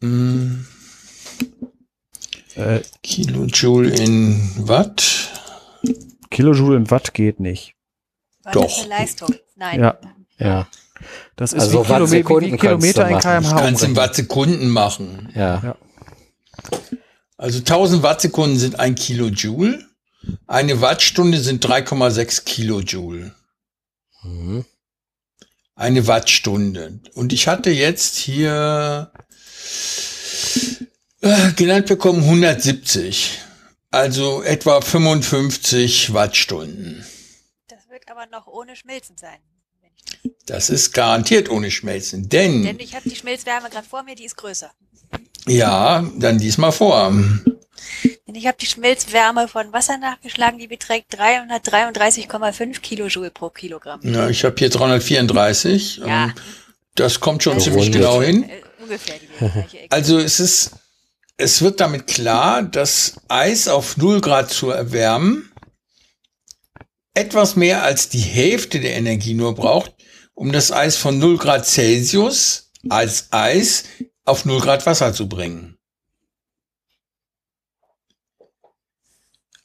Hm, 0.05 0.65
Äh, 2.55 2.81
Kilojoule 3.03 3.89
in 3.89 4.39
Watt. 4.67 5.03
Kilojoule 6.31 6.77
in 6.77 6.89
Watt 6.91 7.13
geht 7.13 7.39
nicht. 7.41 7.73
War 8.43 8.53
Doch. 8.53 8.63
das 8.63 8.79
eine 8.79 8.89
Leistung? 8.89 9.35
Nein. 9.57 9.79
Ja. 9.81 9.97
ja, 10.37 10.67
Das 11.35 11.51
ist 11.51 11.59
Also 11.59 11.83
wie, 11.83 11.87
Kilome 11.87 11.99
wie, 11.99 12.11
Wattsekunden 12.13 12.51
wie 12.53 12.57
Kilometer 12.57 13.09
in 13.09 13.17
kannst 13.19 13.25
du 13.25 13.29
machen. 13.29 13.41
kmh. 13.49 13.61
Kannst 13.61 13.83
in 13.83 13.89
umrechnen. 13.89 13.95
Wattsekunden 14.09 14.69
machen. 14.69 15.29
ja, 15.35 15.61
Ja. 15.63 15.75
Also 17.37 17.59
1000 17.59 18.01
Wattsekunden 18.03 18.57
sind 18.57 18.79
ein 18.79 18.95
Kilojoule. 18.95 19.85
Eine 20.47 20.79
Wattstunde 20.79 21.39
sind 21.39 21.65
3,6 21.65 22.45
Kilojoule. 22.45 23.35
Mhm. 24.23 24.63
Eine 25.75 26.07
Wattstunde. 26.07 27.01
Und 27.15 27.33
ich 27.33 27.49
hatte 27.49 27.69
jetzt 27.71 28.15
hier 28.15 29.11
genannt 31.55 31.87
bekommen 31.87 32.23
170. 32.23 33.39
Also 33.91 34.43
etwa 34.43 34.81
55 34.81 36.13
Wattstunden. 36.13 37.05
Das 37.67 37.89
wird 37.89 38.03
aber 38.09 38.25
noch 38.27 38.47
ohne 38.47 38.75
Schmilzen 38.75 39.17
sein. 39.17 39.37
Das 40.45 40.69
ist 40.69 40.93
garantiert 40.93 41.49
ohne 41.49 41.71
Schmelzen. 41.71 42.29
Denn, 42.29 42.63
Denn 42.63 42.79
ich 42.79 42.93
habe 42.95 43.09
die 43.09 43.15
Schmilzwärme 43.15 43.69
gerade 43.69 43.87
vor 43.87 44.03
mir, 44.03 44.15
die 44.15 44.25
ist 44.25 44.35
größer. 44.35 44.69
ja, 45.47 46.05
dann 46.17 46.37
diesmal 46.37 46.71
vor. 46.71 47.11
Denn 48.27 48.35
ich 48.35 48.45
habe 48.47 48.57
die 48.59 48.65
Schmilzwärme 48.65 49.47
von 49.47 49.71
Wasser 49.73 49.97
nachgeschlagen, 49.97 50.59
die 50.59 50.67
beträgt 50.67 51.15
333,5 51.19 52.81
Kilojoule 52.81 53.31
pro 53.31 53.49
Kilogramm. 53.49 54.01
Ja, 54.03 54.29
ich 54.29 54.43
habe 54.43 54.55
hier 54.59 54.69
334. 54.69 55.97
Ja. 55.97 56.25
Ähm, 56.25 56.33
Das 56.95 57.19
kommt 57.19 57.43
schon 57.43 57.53
Also 57.53 57.71
ziemlich 57.71 57.91
genau 57.91 58.21
hin. 58.21 58.49
Äh, 58.85 58.93
ungefähr 58.93 59.19
die 59.19 59.27
gleiche 59.37 59.79
Ecke. 59.79 59.91
Also 59.91 60.19
es 60.19 60.39
ist, 60.39 60.71
es 61.37 61.61
wird 61.61 61.79
damit 61.79 62.07
klar, 62.07 62.63
dass 62.63 63.15
Eis 63.27 63.67
auf 63.67 63.97
0 63.97 64.21
Grad 64.21 64.49
zu 64.51 64.69
erwärmen 64.69 65.51
etwas 67.13 67.55
mehr 67.55 67.83
als 67.83 68.09
die 68.09 68.19
Hälfte 68.19 68.79
der 68.79 68.95
Energie 68.95 69.33
nur 69.33 69.55
braucht, 69.55 69.93
um 70.33 70.51
das 70.51 70.71
Eis 70.71 70.97
von 70.97 71.17
0 71.17 71.37
Grad 71.37 71.65
Celsius 71.65 72.71
als 72.89 73.27
Eis 73.31 73.85
auf 74.25 74.45
0 74.45 74.59
Grad 74.59 74.85
Wasser 74.85 75.13
zu 75.13 75.29
bringen. 75.29 75.77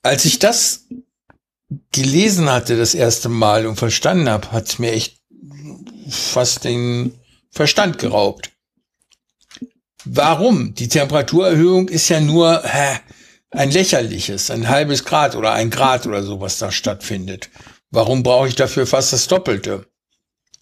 Als 0.03 0.25
ich 0.25 0.39
das 0.39 0.87
gelesen 1.93 2.51
hatte 2.51 2.77
das 2.77 2.95
erste 2.95 3.29
Mal 3.29 3.67
und 3.67 3.77
verstanden 3.77 4.29
habe, 4.29 4.51
hat 4.53 4.69
es 4.69 4.79
mir 4.79 4.93
echt 4.93 5.21
fast 6.09 6.65
den 6.65 7.21
Verstand 7.51 7.99
geraubt. 7.99 8.51
Warum? 10.05 10.75
Die 10.75 10.89
Temperaturerhöhung 10.89 11.89
ist 11.89 12.09
ja 12.09 12.21
nur 12.21 12.63
hä, 12.65 12.99
ein 13.51 13.71
lächerliches, 13.71 14.51
ein 14.51 14.69
halbes 14.69 15.05
Grad 15.05 15.37
oder 15.37 15.53
ein 15.53 15.71
Grad 15.71 16.07
oder 16.07 16.23
so, 16.23 16.41
was 16.41 16.59
da 16.59 16.71
stattfindet. 16.71 17.51
Warum 17.91 18.23
brauche 18.23 18.49
ich 18.49 18.55
dafür 18.57 18.87
fast 18.87 19.13
das 19.13 19.27
Doppelte? 19.27 19.87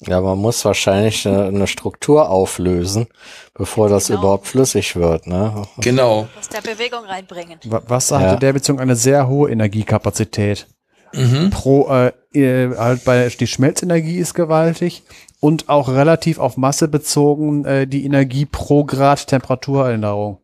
Ja, 0.06 0.20
man 0.20 0.38
muss 0.38 0.64
wahrscheinlich 0.64 1.26
eine, 1.26 1.46
eine 1.46 1.66
Struktur 1.66 2.30
auflösen, 2.30 3.08
bevor 3.54 3.88
das 3.88 4.06
Genau. 4.06 4.20
überhaupt 4.20 4.46
flüssig 4.46 4.94
wird. 4.94 5.26
Ne? 5.26 5.66
Genau. 5.78 6.28
Muss 6.36 6.48
da 6.48 6.60
Bewegung 6.60 7.04
reinbringen. 7.04 7.58
Wa- 7.64 7.82
Wasser 7.88 8.20
Ja. 8.20 8.26
hat 8.28 8.34
in 8.34 8.40
der 8.40 8.52
Beziehung 8.52 8.78
eine 8.80 8.94
sehr 8.96 9.28
hohe 9.28 9.50
Energiekapazität. 9.50 10.68
Mhm. 11.12 11.50
Pro, 11.50 11.88
äh, 11.90 12.12
äh, 12.38 12.76
halt 12.76 13.04
bei, 13.04 13.28
die 13.28 13.46
Schmelzenergie 13.46 14.18
ist 14.18 14.34
gewaltig 14.34 15.02
und 15.40 15.68
auch 15.68 15.88
relativ 15.88 16.38
auf 16.38 16.56
Masse 16.56 16.88
bezogen 16.88 17.64
äh, 17.64 17.86
die 17.86 18.04
Energie 18.04 18.46
pro 18.46 18.84
Grad 18.84 19.26
Temperaturänderung. 19.26 20.38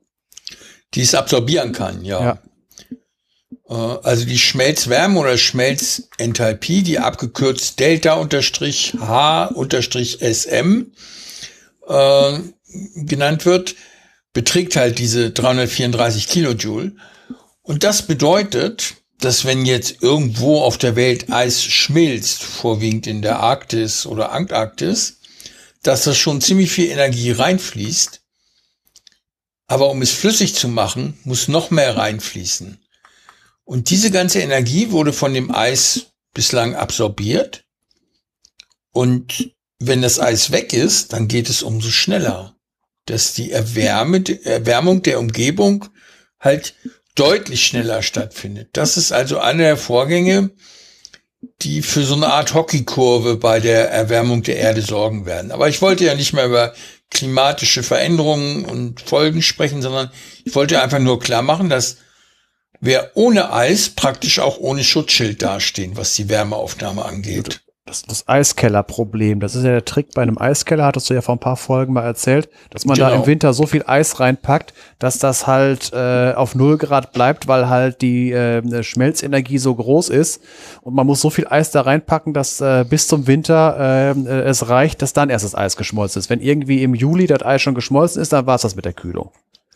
Die 0.95 1.03
es 1.03 1.15
absorbieren 1.15 1.73
kann, 1.73 2.05
ja. 2.05 2.23
Ja. 2.25 2.39
Äh, 3.69 3.99
Also 4.03 4.25
die 4.25 4.39
Schmelzwärme 4.39 5.19
oder 5.19 5.37
Schmelzenthalpie, 5.37 6.83
die 6.83 6.99
abgekürzt 6.99 7.81
Delta 7.81 8.15
unterstrich 8.15 8.95
H 9.01 9.47
unterstrich 9.47 10.19
SM 10.21 10.93
äh, 11.89 12.39
genannt 12.97 13.47
wird, 13.47 13.75
beträgt 14.33 14.77
halt 14.77 14.99
diese 14.99 15.31
334 15.31 16.29
Kilojoule. 16.29 16.93
Und 17.63 17.85
das 17.85 18.03
bedeutet, 18.03 18.95
dass 19.21 19.45
wenn 19.45 19.65
jetzt 19.65 20.03
irgendwo 20.03 20.63
auf 20.63 20.79
der 20.79 20.97
Welt 20.97 21.31
Eis 21.31 21.63
schmilzt, 21.63 22.43
vorwiegend 22.43 23.07
in 23.07 23.23
der 23.23 23.41
Arktis 23.41 24.07
oder 24.07 24.33
Antarktis, 24.33 25.21
dass 25.83 26.05
das 26.05 26.17
schon 26.17 26.41
ziemlich 26.41 26.71
viel 26.71 26.91
Energie 26.91 27.31
reinfließt. 27.31 28.23
Aber 29.67 29.91
um 29.91 30.03
es 30.03 30.13
flüssig 30.13 30.55
zu 30.55 30.69
machen, 30.69 31.19
muss 31.25 31.49
noch 31.49 31.71
mehr 31.71 31.97
reinfließen. 31.97 32.79
Und 33.65 33.91
diese 33.91 34.11
ganze 34.11 34.41
Energie 34.41 34.91
wurde 34.91 35.13
von 35.13 35.33
dem 35.33 35.51
Eis 35.55 36.07
bislang 36.35 36.75
absorbiert. 36.75 37.65
Und 38.93 39.55
wenn 39.79 40.03
das 40.03 40.21
Eis 40.21 40.51
weg 40.51 40.73
ist, 40.73 41.13
dann 41.13 41.29
geht 41.29 41.49
es 41.49 41.63
umso 41.63 41.91
schneller, 41.91 42.57
dass 43.07 43.35
die 43.35 43.51
Erwärme, 43.51 44.23
Erwärmung 44.45 45.03
der 45.03 45.19
Umgebung 45.19 45.87
halt 46.41 46.75
deutlich 47.15 47.67
schneller 47.67 48.03
stattfindet. 48.03 48.71
Das 48.73 48.97
ist 48.97 49.13
also 49.13 49.39
einer 49.39 49.63
der 49.63 49.77
Vorgänge, 49.77 50.51
die 51.63 51.83
für 51.83 52.03
so 52.05 52.15
eine 52.15 52.33
Art 52.33 52.55
Hockeykurve 52.55 53.37
bei 53.37 53.61
der 53.61 53.91
Erwärmung 53.91 54.43
der 54.43 54.57
Erde 54.57 54.83
sorgen 54.83 55.27
werden. 55.27 55.53
Aber 55.53 55.69
ich 55.69 55.83
wollte 55.83 56.05
ja 56.05 56.15
nicht 56.15 56.33
mehr 56.33 56.47
über 56.47 56.75
klimatische 57.11 57.83
Veränderungen 57.83 58.65
und 58.65 59.01
Folgen 59.01 59.43
sprechen, 59.43 59.83
sondern 59.83 60.11
ich 60.45 60.55
wollte 60.55 60.83
einfach 60.83 60.99
nur 60.99 61.21
klar 61.21 61.43
machen, 61.43 61.69
dass 61.69 61.99
wir 62.81 63.13
ohne 63.15 63.53
Eis 63.53 63.91
praktisch 63.91 64.41
auch 64.41 64.59
ohne 64.59 64.85
Schutzschild 64.85 65.43
dastehen, 65.43 65.97
was 65.97 66.15
die 66.15 66.29
Wärmeaufnahme 66.29 67.05
angeht. 67.05 67.64
Das, 67.87 68.01
das 68.01 68.27
Eiskellerproblem. 68.27 69.41
Das 69.41 69.55
ist 69.55 69.63
ja 69.63 69.73
der 69.73 69.85
Trick 69.85 70.15
bei 70.15 70.23
einem 70.23 70.39
Eiskeller, 70.39 70.87
hattest 70.87 71.11
du 71.11 71.15
ja 71.15 71.21
vor 71.21 71.35
ein 71.35 71.39
paar 71.41 71.59
Folgen 71.59 71.93
mal 71.93 72.03
erzählt, 72.05 72.49
dass 72.71 72.87
man 72.87 72.97
da 72.99 73.11
Genau. 73.11 73.21
im 73.21 73.27
Winter 73.27 73.53
so 73.53 73.67
viel 73.67 73.85
Eis 73.87 74.21
reinpackt, 74.21 74.73
dass 74.99 75.19
das 75.19 75.47
halt 75.47 75.93
äh, 75.93 76.33
auf 76.35 76.55
null 76.55 76.79
Grad 76.79 77.13
bleibt, 77.13 77.47
weil 77.47 77.69
halt 77.69 78.01
die 78.01 78.33
äh, 78.33 78.83
Schmelzenergie 78.83 79.59
so 79.59 79.75
groß 79.75 80.09
ist. 80.09 80.41
Und 80.81 80.95
man 80.95 81.07
muss 81.07 81.21
so 81.21 81.29
viel 81.29 81.47
Eis 81.47 81.73
da 81.73 81.83
reinpacken, 81.83 82.33
dass 82.33 82.59
äh, 82.63 82.87
bis 82.89 83.07
zum 83.07 83.27
Winter 83.27 83.77
äh, 83.79 84.11
äh, 84.19 84.43
es 84.49 84.71
reicht, 84.71 85.03
dass 85.03 85.13
dann 85.13 85.29
erst 85.29 85.45
das 85.45 85.55
Eis 85.55 85.77
geschmolzen 85.77 86.21
ist. 86.21 86.31
Wenn 86.31 86.41
irgendwie 86.41 86.83
im 86.83 86.95
Juli 86.95 87.27
das 87.27 87.43
Eis 87.43 87.61
schon 87.61 87.75
geschmolzen 87.75 88.23
ist, 88.23 88.33
dann 88.33 88.47
war 88.47 88.55
es 88.55 88.63
das 88.63 88.77
mit 88.77 88.87
der 88.87 88.95
Kühlung. 88.95 89.31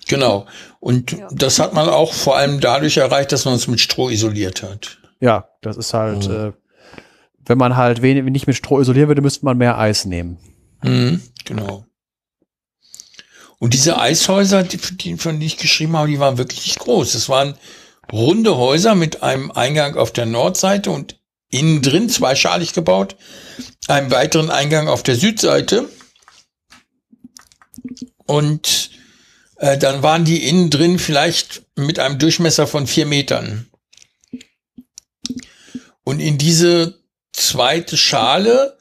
Genau. 0.09 0.47
Und 0.81 1.12
Ja. 1.12 1.28
das 1.31 1.59
hat 1.59 1.75
man 1.75 1.91
auch 1.91 2.15
vor 2.15 2.39
allem 2.39 2.61
dadurch 2.61 2.97
erreicht, 2.97 3.33
dass 3.33 3.45
man 3.45 3.53
es 3.53 3.69
mit 3.69 3.81
Stroh 3.81 4.09
isoliert 4.09 4.62
hat. 4.62 4.97
Ja, 5.20 5.49
das 5.61 5.77
ist 5.77 5.93
halt, 5.93 6.27
äh, 6.27 6.53
wenn 7.49 7.59
man 7.59 7.77
halt 7.77 8.02
wenig, 8.02 8.25
nicht 8.25 8.47
mit 8.47 8.57
Stroh 8.57 8.81
isolieren 8.81 9.09
würde, 9.09 9.23
müsste 9.23 9.44
man 9.44 9.59
mehr 9.59 9.78
Eis 9.78 10.05
nehmen. 10.05 10.39
Mhm, 10.83 11.23
genau. 11.44 11.85
Und 13.59 13.75
diese 13.75 13.99
Eishäuser, 13.99 14.62
die, 14.62 14.77
die, 14.77 15.17
von 15.17 15.41
die 15.41 15.47
ich 15.47 15.57
geschrieben 15.57 15.97
habe, 15.97 16.09
die 16.09 16.20
waren 16.20 16.39
wirklich 16.39 16.67
nicht 16.67 16.78
groß. 16.78 17.15
Es 17.15 17.28
waren 17.28 17.55
runde 18.12 18.57
Häuser 18.57 18.94
mit 18.94 19.23
einem 19.23 19.51
Eingang 19.51 19.97
auf 19.97 20.12
der 20.12 20.27
Nordseite 20.27 20.91
und 20.91 21.18
innen 21.51 21.83
drin 21.83 22.09
zweischalig 22.09 22.73
gebaut, 22.73 23.17
einem 23.89 24.10
weiteren 24.10 24.51
Eingang 24.51 24.89
auf 24.89 25.02
der 25.02 25.17
Südseite. 25.17 25.89
Und 28.27 28.91
äh, 29.57 29.78
dann 29.78 30.02
waren 30.02 30.25
die 30.25 30.47
innen 30.49 30.70
drin 30.70 30.99
vielleicht 30.99 31.62
mit 31.75 31.99
einem 31.99 32.18
Durchmesser 32.18 32.67
von 32.67 32.86
vier 32.86 33.07
Metern. 33.07 33.67
Und 36.05 36.20
in 36.20 36.39
diese 36.39 36.98
zweite 37.39 37.97
Schale 37.97 38.76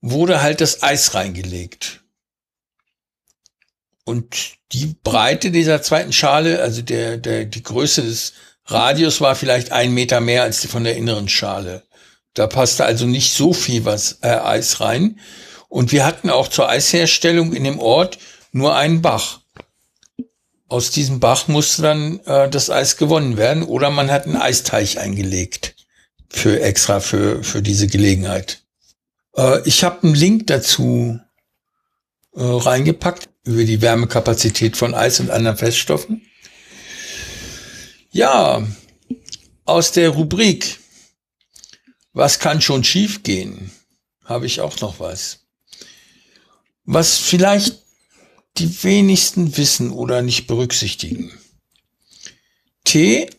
wurde 0.00 0.42
halt 0.42 0.60
das 0.60 0.82
Eis 0.82 1.14
reingelegt. 1.14 2.00
Und 4.04 4.54
die 4.72 4.96
Breite 5.04 5.50
dieser 5.50 5.80
zweiten 5.82 6.12
Schale, 6.12 6.60
also 6.60 6.82
der, 6.82 7.18
der, 7.18 7.44
die 7.44 7.62
Größe 7.62 8.02
des 8.02 8.32
Radius 8.64 9.20
war 9.20 9.36
vielleicht 9.36 9.70
ein 9.70 9.94
Meter 9.94 10.20
mehr 10.20 10.42
als 10.42 10.60
die 10.60 10.68
von 10.68 10.84
der 10.84 10.96
inneren 10.96 11.28
Schale. 11.28 11.84
Da 12.34 12.46
passte 12.46 12.84
also 12.84 13.06
nicht 13.06 13.32
so 13.32 13.52
viel 13.52 13.84
was 13.84 14.18
äh, 14.22 14.28
Eis 14.28 14.80
rein. 14.80 15.20
Und 15.68 15.92
wir 15.92 16.04
hatten 16.04 16.30
auch 16.30 16.48
zur 16.48 16.68
Eisherstellung 16.68 17.52
in 17.52 17.64
dem 17.64 17.78
Ort 17.78 18.18
nur 18.50 18.74
einen 18.74 19.02
Bach. 19.02 19.40
Aus 20.68 20.90
diesem 20.90 21.20
Bach 21.20 21.48
musste 21.48 21.82
dann 21.82 22.20
äh, 22.20 22.48
das 22.48 22.70
Eis 22.70 22.96
gewonnen 22.96 23.36
werden 23.36 23.62
oder 23.62 23.90
man 23.90 24.10
hat 24.10 24.26
einen 24.26 24.36
Eisteich 24.36 24.98
eingelegt 24.98 25.76
für 26.32 26.60
extra 26.60 27.00
für 27.00 27.42
für 27.44 27.62
diese 27.62 27.86
Gelegenheit. 27.86 28.62
Äh, 29.36 29.66
ich 29.68 29.84
habe 29.84 30.02
einen 30.02 30.14
Link 30.14 30.46
dazu 30.46 31.20
äh, 32.34 32.42
reingepackt 32.42 33.28
über 33.44 33.64
die 33.64 33.80
Wärmekapazität 33.80 34.76
von 34.76 34.94
Eis 34.94 35.20
und 35.20 35.30
anderen 35.30 35.56
Feststoffen. 35.56 36.22
Ja, 38.10 38.66
aus 39.64 39.92
der 39.92 40.10
Rubrik 40.10 40.78
Was 42.12 42.38
kann 42.38 42.60
schon 42.60 42.84
schiefgehen? 42.84 43.70
habe 44.24 44.46
ich 44.46 44.60
auch 44.60 44.80
noch 44.80 45.00
was. 45.00 45.40
Was 46.84 47.18
vielleicht 47.18 47.82
die 48.58 48.82
wenigsten 48.82 49.56
wissen 49.56 49.90
oder 49.90 50.22
nicht 50.22 50.46
berücksichtigen. 50.46 51.32
Tee 52.84 53.30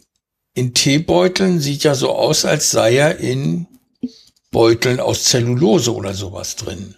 in 0.54 0.74
Teebeuteln 0.74 1.60
sieht 1.60 1.84
ja 1.84 1.96
so 1.96 2.12
aus, 2.12 2.46
als 2.46 2.72
sei 2.72 2.98
er 2.98 3.18
in 3.18 3.68
Beuteln 4.52 5.00
aus 5.00 5.24
Zellulose 5.26 5.94
oder 5.94 6.14
sowas 6.14 6.56
drin. 6.56 6.96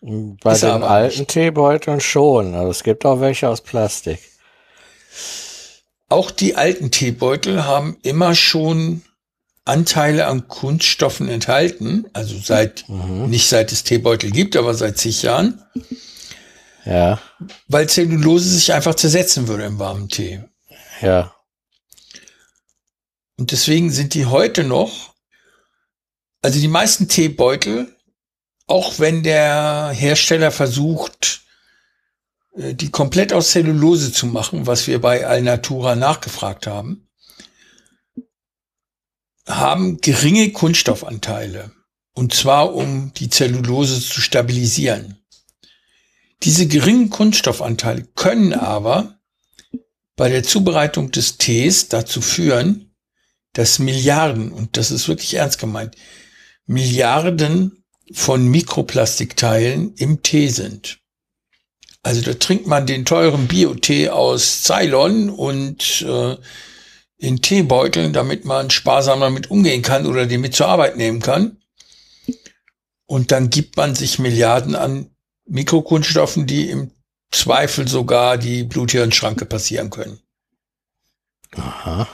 Bei 0.00 0.52
Ist 0.52 0.62
den 0.62 0.82
alten 0.82 1.20
nicht. 1.20 1.30
Teebeuteln 1.30 2.00
schon, 2.00 2.54
aber 2.54 2.70
es 2.70 2.82
gibt 2.82 3.04
auch 3.06 3.20
welche 3.20 3.48
aus 3.48 3.60
Plastik. 3.60 4.18
Auch 6.08 6.30
die 6.30 6.56
alten 6.56 6.90
Teebeutel 6.90 7.64
haben 7.64 7.96
immer 8.02 8.34
schon 8.34 9.02
Anteile 9.64 10.26
an 10.26 10.48
Kunststoffen 10.48 11.28
enthalten, 11.28 12.06
also 12.14 12.36
seit, 12.36 12.84
nicht 12.88 13.48
seit 13.48 13.70
es 13.70 13.84
Teebeutel 13.84 14.32
gibt, 14.32 14.56
aber 14.56 14.74
seit 14.74 14.98
zig 14.98 15.22
Jahren, 15.22 15.62
Ja, 16.84 17.20
weil 17.68 17.88
Zellulose 17.88 18.48
sich 18.48 18.72
einfach 18.72 18.94
zersetzen 18.94 19.48
würde 19.48 19.64
im 19.64 19.78
warmen 19.78 20.08
Tee. 20.08 20.44
ja. 21.00 21.34
Und 23.38 23.50
deswegen 23.50 23.90
sind 23.90 24.14
die 24.14 24.26
heute 24.26 24.62
noch, 24.62 25.14
also 26.42 26.60
die 26.60 26.68
meisten 26.68 27.08
Teebeutel, 27.08 27.96
auch 28.66 28.98
wenn 28.98 29.22
der 29.22 29.90
Hersteller 29.94 30.50
versucht, 30.50 31.42
äh, 32.54 32.74
die 32.74 32.90
komplett 32.90 33.32
aus 33.32 33.50
Zellulose 33.50 34.12
zu 34.12 34.26
machen, 34.26 34.66
was 34.66 34.86
wir 34.86 35.00
bei 35.00 35.26
Alnatura 35.26 35.96
nachgefragt 35.96 36.66
haben, 36.66 37.08
haben 39.48 40.00
geringe 40.00 40.52
Kunststoffanteile. 40.52 41.72
Und 42.14 42.34
zwar, 42.34 42.74
um 42.74 43.12
die 43.14 43.30
Zellulose 43.30 44.00
zu 44.00 44.20
stabilisieren. 44.20 45.21
Diese 46.44 46.66
geringen 46.66 47.10
Kunststoffanteile 47.10 48.08
können 48.16 48.52
aber 48.52 49.18
bei 50.16 50.28
der 50.28 50.42
Zubereitung 50.42 51.10
des 51.10 51.38
Tees 51.38 51.88
dazu 51.88 52.20
führen, 52.20 52.94
dass 53.52 53.78
Milliarden, 53.78 54.50
und 54.50 54.76
das 54.76 54.90
ist 54.90 55.08
wirklich 55.08 55.34
ernst 55.34 55.58
gemeint, 55.58 55.96
Milliarden 56.66 57.84
von 58.12 58.46
Mikroplastikteilen 58.48 59.94
im 59.94 60.22
Tee 60.22 60.48
sind. 60.48 60.98
Also 62.02 62.20
da 62.20 62.34
trinkt 62.34 62.66
man 62.66 62.86
den 62.86 63.04
teuren 63.04 63.46
Bio-Tee 63.46 64.08
aus 64.08 64.64
Ceylon 64.64 65.30
und 65.30 66.02
äh, 66.02 66.36
in 67.18 67.40
Teebeuteln, 67.40 68.12
damit 68.12 68.44
man 68.44 68.70
sparsam 68.70 69.20
damit 69.20 69.50
umgehen 69.50 69.82
kann 69.82 70.06
oder 70.06 70.26
den 70.26 70.40
mit 70.40 70.54
zur 70.54 70.66
Arbeit 70.66 70.96
nehmen 70.96 71.20
kann. 71.20 71.58
Und 73.06 73.30
dann 73.30 73.50
gibt 73.50 73.76
man 73.76 73.94
sich 73.94 74.18
Milliarden 74.18 74.74
an 74.74 75.11
Mikrokunststoffen, 75.46 76.46
die 76.46 76.70
im 76.70 76.92
Zweifel 77.30 77.88
sogar 77.88 78.38
die 78.38 78.64
Bluthirnschranke 78.64 79.46
passieren 79.46 79.90
können. 79.90 80.20
Aha. 81.56 82.08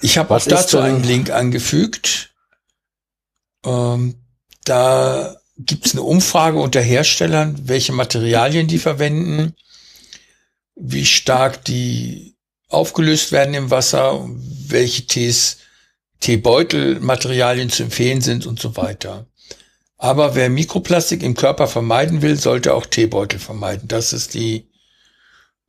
Ich 0.00 0.18
habe 0.18 0.34
auch 0.34 0.44
dazu 0.44 0.78
einen 0.78 1.02
Link 1.02 1.30
angefügt. 1.30 2.34
Ähm, 3.64 4.14
da 4.64 5.36
gibt 5.58 5.86
es 5.86 5.92
eine 5.92 6.02
Umfrage 6.02 6.58
unter 6.58 6.80
Herstellern, 6.80 7.68
welche 7.68 7.92
Materialien 7.92 8.68
die 8.68 8.78
verwenden, 8.78 9.54
wie 10.74 11.04
stark 11.04 11.64
die 11.64 12.36
aufgelöst 12.68 13.32
werden 13.32 13.54
im 13.54 13.70
Wasser, 13.70 14.26
welche 14.66 15.06
Tees, 15.06 15.58
Teebeutelmaterialien 16.20 17.68
zu 17.68 17.82
empfehlen 17.82 18.20
sind 18.20 18.46
und 18.46 18.60
so 18.60 18.76
weiter. 18.76 19.26
Aber 20.02 20.34
wer 20.34 20.50
Mikroplastik 20.50 21.22
im 21.22 21.36
Körper 21.36 21.68
vermeiden 21.68 22.22
will, 22.22 22.36
sollte 22.36 22.74
auch 22.74 22.86
Teebeutel 22.86 23.38
vermeiden. 23.38 23.86
Das 23.86 24.12
ist 24.12 24.34
die 24.34 24.68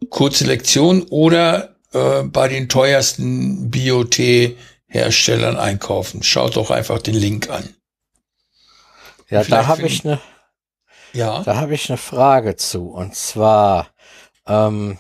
kurze 0.10 0.45
Lektion. 0.45 1.03
Oder 1.03 1.76
äh, 1.92 2.24
bei 2.24 2.48
den 2.48 2.68
teuersten 2.68 3.70
Bio-Tee-Herstellern 3.70 5.56
einkaufen. 5.56 6.24
Schaut 6.24 6.56
doch 6.56 6.72
einfach 6.72 6.98
den 6.98 7.14
Link 7.14 7.52
an. 7.52 7.76
Ja, 9.30 9.44
da 9.44 9.68
habe 9.68 9.84
ich 9.84 10.03
eine. 10.03 10.20
Ja. 11.14 11.44
Da 11.44 11.58
habe 11.58 11.76
ich 11.76 11.92
eine 11.92 11.98
Frage 11.98 12.56
zu. 12.56 12.88
Und 12.88 13.14
zwar, 13.14 13.90
ähm, 14.48 14.98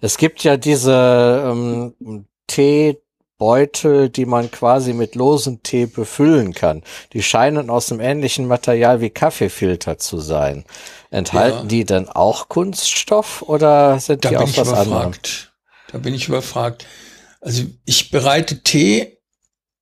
es 0.00 0.18
gibt 0.18 0.42
ja 0.42 0.56
diese 0.56 1.52
ähm, 1.52 2.26
Teebeutel, 3.38 4.08
die 4.08 4.24
man 4.26 4.50
quasi 4.50 4.92
mit 4.92 5.14
losem 5.14 5.62
Tee 5.62 5.86
befüllen 5.86 6.54
kann. 6.54 6.82
Die 7.12 7.22
scheinen 7.22 7.68
aus 7.70 7.86
dem 7.86 8.00
ähnlichen 8.00 8.46
Material 8.46 9.00
wie 9.00 9.10
Kaffeefilter 9.10 9.98
zu 9.98 10.20
sein. 10.20 10.64
Enthalten 11.10 11.58
Ja. 11.58 11.64
die 11.64 11.84
denn 11.84 12.08
auch 12.08 12.48
Kunststoff 12.48 13.42
oder 13.42 14.00
sind 14.00 14.24
Da 14.24 14.30
die 14.30 14.34
ich 14.50 14.56
was 14.56 14.68
überfragt. 14.68 15.52
Da 15.92 15.98
bin 15.98 16.14
ich 16.14 16.28
überfragt. 16.28 16.86
Also 17.40 17.64
ich 17.84 18.10
bereite 18.10 18.62
Tee 18.62 19.18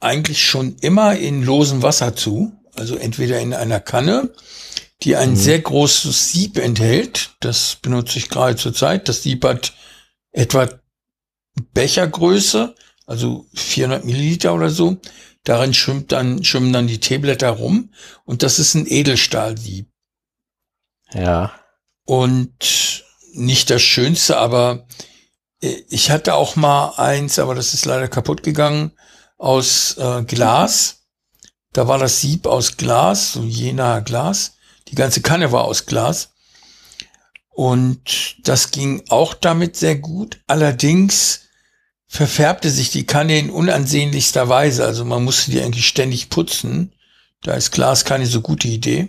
eigentlich 0.00 0.44
schon 0.44 0.76
immer 0.80 1.16
in 1.16 1.42
losem 1.42 1.82
Wasser 1.82 2.14
zu. 2.16 2.52
Also 2.76 2.96
entweder 2.96 3.38
in 3.40 3.54
einer 3.54 3.78
Kanne, 3.80 4.30
die 5.02 5.14
ein 5.16 5.30
Mhm. 5.30 5.36
sehr 5.36 5.60
großes 5.60 6.32
Sieb 6.32 6.58
enthält. 6.58 7.30
Das 7.40 7.76
benutze 7.80 8.18
ich 8.18 8.28
gerade 8.28 8.56
zur 8.56 8.74
Zeit. 8.74 9.08
Das 9.08 9.22
Sieb 9.22 9.44
hat 9.44 9.72
etwa 10.32 10.68
Bechergröße, 11.72 12.74
also 13.06 13.46
400 13.54 14.04
Milliliter 14.04 14.54
oder 14.54 14.70
so. 14.70 14.98
Darin 15.44 15.74
schwimmt 15.74 16.12
dann, 16.12 16.42
schwimmen 16.42 16.72
dann 16.72 16.86
die 16.86 17.00
Teeblätter 17.00 17.50
rum. 17.50 17.90
Und 18.24 18.42
das 18.42 18.58
ist 18.58 18.74
ein 18.74 18.86
Edelstahlsieb. 18.86 19.88
Ja. 21.12 21.52
Und 22.06 23.04
nicht 23.34 23.70
das 23.70 23.82
Schönste, 23.82 24.38
aber 24.38 24.86
äh, 25.60 25.82
ich 25.88 26.10
hatte 26.10 26.34
auch 26.34 26.56
mal 26.56 26.94
eins, 26.96 27.38
aber 27.38 27.54
das 27.54 27.74
ist 27.74 27.84
leider 27.84 28.08
kaputt 28.08 28.42
gegangen, 28.42 28.92
aus 29.36 29.96
äh, 29.98 30.22
Glas. 30.24 31.02
Da 31.72 31.88
war 31.88 31.98
das 31.98 32.20
Sieb 32.20 32.46
aus 32.46 32.76
Glas, 32.76 33.32
so 33.32 33.42
jenaer 33.42 34.00
Glas. 34.02 34.56
Die 34.88 34.94
ganze 34.94 35.22
Kanne 35.22 35.50
war 35.52 35.64
aus 35.64 35.86
Glas. 35.86 36.30
Und 37.50 38.36
das 38.46 38.70
ging 38.70 39.04
auch 39.08 39.34
damit 39.34 39.76
sehr 39.76 39.96
gut. 39.96 40.40
Allerdings 40.46 41.43
verfärbte 42.14 42.70
sich 42.70 42.90
die 42.90 43.06
Kanne 43.06 43.36
in 43.40 43.50
unansehnlichster 43.50 44.48
Weise. 44.48 44.84
Also 44.84 45.04
man 45.04 45.24
musste 45.24 45.50
die 45.50 45.60
eigentlich 45.60 45.88
ständig 45.88 46.30
putzen. 46.30 46.92
Da 47.42 47.54
ist 47.54 47.72
Glas 47.72 48.04
keine 48.04 48.26
so 48.26 48.40
gute 48.40 48.68
Idee. 48.68 49.08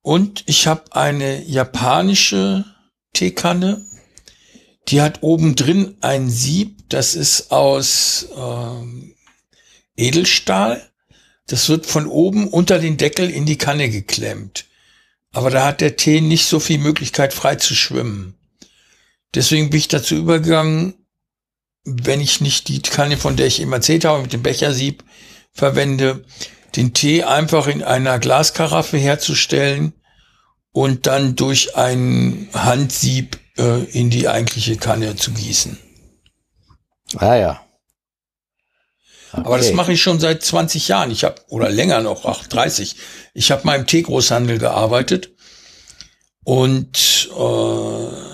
Und 0.00 0.44
ich 0.46 0.68
habe 0.68 0.94
eine 0.94 1.42
japanische 1.42 2.64
Teekanne. 3.14 3.84
Die 4.86 5.00
hat 5.00 5.24
oben 5.24 5.56
drin 5.56 5.96
ein 6.02 6.30
Sieb. 6.30 6.88
Das 6.88 7.16
ist 7.16 7.50
aus 7.50 8.28
ähm, 8.36 9.16
Edelstahl. 9.96 10.88
Das 11.48 11.68
wird 11.68 11.86
von 11.86 12.06
oben 12.06 12.46
unter 12.46 12.78
den 12.78 12.96
Deckel 12.96 13.28
in 13.28 13.44
die 13.44 13.58
Kanne 13.58 13.90
geklemmt. 13.90 14.66
Aber 15.32 15.50
da 15.50 15.66
hat 15.66 15.80
der 15.80 15.96
Tee 15.96 16.20
nicht 16.20 16.46
so 16.46 16.60
viel 16.60 16.78
Möglichkeit 16.78 17.34
frei 17.34 17.56
zu 17.56 17.74
schwimmen. 17.74 18.38
Deswegen 19.34 19.70
bin 19.70 19.78
ich 19.78 19.88
dazu 19.88 20.14
übergegangen, 20.14 20.94
wenn 21.84 22.20
ich 22.20 22.40
nicht 22.40 22.68
die 22.68 22.82
Kanne, 22.82 23.16
von 23.16 23.36
der 23.36 23.46
ich 23.46 23.60
eben 23.60 23.72
erzählt 23.72 24.04
habe, 24.04 24.22
mit 24.22 24.32
dem 24.32 24.42
Bechersieb 24.42 25.04
verwende, 25.52 26.24
den 26.76 26.94
Tee 26.94 27.24
einfach 27.24 27.66
in 27.66 27.82
einer 27.82 28.18
Glaskaraffe 28.18 28.98
herzustellen 28.98 29.92
und 30.72 31.06
dann 31.06 31.36
durch 31.36 31.76
ein 31.76 32.48
Handsieb 32.54 33.38
äh, 33.58 33.84
in 33.84 34.10
die 34.10 34.28
eigentliche 34.28 34.76
Kanne 34.76 35.16
zu 35.16 35.32
gießen. 35.32 35.78
Ah 37.16 37.34
ja. 37.34 37.66
Aber 39.32 39.56
das 39.56 39.66
Okay. 39.68 39.76
mache 39.76 39.92
ich 39.92 40.02
schon 40.02 40.20
seit 40.20 40.42
20 40.42 40.88
Jahren. 40.88 41.10
Ich 41.10 41.24
habe 41.24 41.40
oder 41.48 41.70
länger 41.70 42.00
noch, 42.00 42.26
ach 42.26 42.46
30. 42.46 42.96
Ich 43.34 43.50
habe 43.50 43.66
mal 43.66 43.78
im 43.78 43.86
Teegroßhandel 43.86 44.58
gearbeitet 44.58 45.30
und 46.44 47.28
äh, 47.36 48.31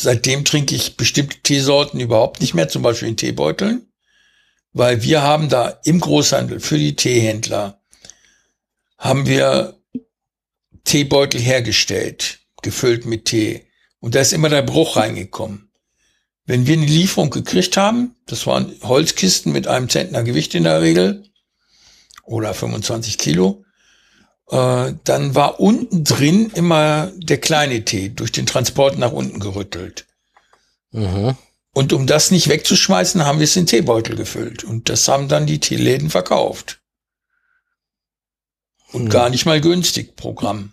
seitdem 0.00 0.44
trinke 0.44 0.74
ich 0.74 0.96
bestimmte 0.96 1.38
Teesorten 1.42 1.98
überhaupt 2.00 2.40
nicht 2.40 2.54
mehr, 2.54 2.68
zum 2.68 2.82
Beispiel 2.82 3.08
in 3.08 3.16
Teebeuteln, 3.16 3.92
weil 4.72 5.02
wir 5.02 5.22
haben 5.22 5.48
da 5.48 5.80
im 5.84 5.98
Großhandel 6.00 6.60
für 6.60 6.78
die 6.78 6.94
Teehändler 6.94 7.82
haben 8.96 9.26
wir 9.26 9.78
Teebeutel 10.84 11.40
hergestellt, 11.40 12.40
gefüllt 12.62 13.06
mit 13.06 13.26
Tee 13.26 13.66
und 14.00 14.14
da 14.14 14.20
ist 14.20 14.32
immer 14.32 14.48
der 14.48 14.62
Bruch 14.62 14.96
reingekommen. 14.96 15.70
Wenn 16.46 16.66
wir 16.66 16.76
eine 16.76 16.86
Lieferung 16.86 17.30
gekriegt 17.30 17.76
haben, 17.76 18.16
das 18.26 18.46
waren 18.46 18.74
Holzkisten 18.82 19.52
mit 19.52 19.66
einem 19.66 19.88
Zentner 19.88 20.22
Gewicht 20.22 20.54
in 20.54 20.64
der 20.64 20.80
Regel 20.80 21.24
oder 22.22 22.54
25 22.54 23.18
Kilo, 23.18 23.64
äh, 24.50 24.94
dann 25.04 25.34
war 25.34 25.60
unten 25.60 26.04
drin 26.04 26.50
immer 26.54 27.12
der 27.16 27.38
kleine 27.38 27.84
Tee 27.84 28.08
durch 28.10 28.32
den 28.32 28.46
Transport 28.46 28.98
nach 28.98 29.12
unten 29.12 29.40
gerüttelt. 29.40 30.06
Mhm. 30.92 31.36
Und 31.74 31.92
um 31.92 32.06
das 32.06 32.30
nicht 32.30 32.48
wegzuschmeißen, 32.48 33.24
haben 33.24 33.38
wir 33.38 33.44
es 33.44 33.56
in 33.56 33.66
Teebeutel 33.66 34.16
gefüllt. 34.16 34.64
Und 34.64 34.88
das 34.88 35.06
haben 35.08 35.28
dann 35.28 35.46
die 35.46 35.60
Teeläden 35.60 36.10
verkauft. 36.10 36.80
Und 38.92 39.02
Hm. 39.04 39.08
gar 39.10 39.30
nicht 39.30 39.46
mal 39.46 39.60
günstig 39.60 40.16
pro 40.16 40.32
Gramm. 40.34 40.72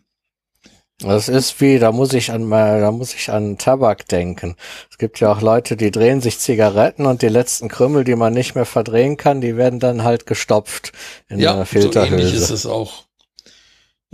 Das 1.00 1.28
ist 1.28 1.60
wie, 1.60 1.78
da 1.78 1.92
muss 1.92 2.14
ich 2.14 2.32
an 2.32 2.46
mal, 2.46 2.80
da 2.80 2.90
muss 2.92 3.14
ich 3.14 3.30
an 3.30 3.58
Tabak 3.58 4.08
denken. 4.08 4.56
Es 4.90 4.98
gibt 4.98 5.20
ja 5.20 5.30
auch 5.34 5.42
Leute, 5.42 5.76
die 5.76 5.92
drehen 5.92 6.22
sich 6.22 6.40
Zigaretten 6.40 7.06
und 7.06 7.22
die 7.22 7.28
letzten 7.28 7.68
Krümmel, 7.68 8.06
die 8.06 8.16
man 8.16 8.34
nicht 8.34 8.56
mehr 8.56 8.66
verdrehen 8.66 9.18
kann, 9.18 9.42
die 9.42 9.58
werden 9.58 9.82
dann 9.82 10.04
halt 10.04 10.26
gestopft 10.26 10.94
in 11.28 11.42
Ja, 11.42 11.52
einer 11.52 11.66
so 11.74 11.94
ähnlich 12.00 12.34
ist 12.34 12.48
Filterhülse. 12.48 12.54
es 12.54 12.66
auch. 12.66 13.05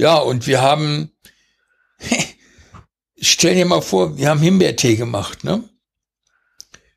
Ja, 0.02 0.16
und 0.16 0.48
wir 0.48 0.64
haben, 0.64 1.12
stell 3.22 3.54
dir 3.54 3.68
mal 3.68 3.84
vor, 3.84 4.18
wir 4.18 4.30
haben 4.30 4.42
Himbeertee 4.42 4.96
gemacht, 4.96 5.44
ne? 5.44 5.64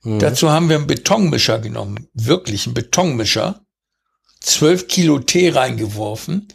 Mhm. 0.05 0.21
Dazu 0.21 0.49
haben 0.49 0.71
wir 0.71 0.77
einen 0.77 0.87
Betonmischer 0.87 1.59
genommen, 1.59 2.09
wirklich 2.15 2.65
einen 2.65 2.73
Betonmischer, 2.73 3.67
zwölf 4.41 4.89
Kilo 4.89 5.19
Tee 5.19 5.51
reingeworfen, 5.51 6.49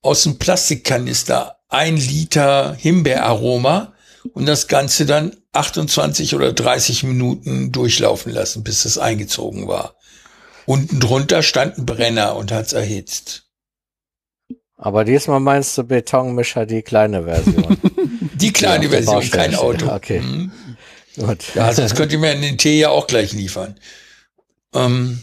aus 0.00 0.22
dem 0.22 0.38
Plastikkanister 0.38 1.58
ein 1.68 1.96
Liter 1.96 2.74
Himbeeraroma 2.74 3.94
und 4.32 4.46
das 4.46 4.68
Ganze 4.68 5.06
dann 5.06 5.36
28 5.54 6.36
oder 6.36 6.52
30 6.52 7.02
Minuten 7.02 7.72
durchlaufen 7.72 8.32
lassen, 8.32 8.62
bis 8.62 8.84
es 8.84 8.96
eingezogen 8.96 9.66
war. 9.66 9.96
Unten 10.66 11.00
drunter 11.00 11.42
stand 11.42 11.78
ein 11.78 11.84
Brenner 11.84 12.36
und 12.36 12.52
hat's 12.52 12.74
erhitzt. 12.74 13.43
Aber 14.76 15.04
diesmal 15.04 15.40
meinst 15.40 15.78
du 15.78 15.84
Betonmischer 15.84 16.66
die 16.66 16.82
kleine 16.82 17.24
Version. 17.24 17.78
Die 18.34 18.52
kleine 18.52 18.84
Ja, 18.86 18.90
Version, 18.90 19.30
kein. 19.30 19.54
Auto. 19.54 19.92
Okay. 19.94 20.20
Mhm. 20.20 20.52
Gut. 21.16 21.54
Ja, 21.54 21.72
sonst 21.72 21.94
könnt 21.94 22.10
ihr 22.10 22.18
mir 22.18 22.34
den 22.34 22.58
Tee 22.58 22.80
ja 22.80 22.88
auch 22.88 23.06
gleich 23.06 23.32
liefern. 23.32 23.78
Ähm, 24.74 25.22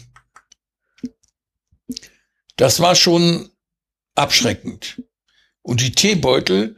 das 2.56 2.80
war 2.80 2.94
schon 2.94 3.50
abschreckend. 4.14 5.02
Und 5.60 5.82
die 5.82 5.92
Teebeutel, 5.92 6.76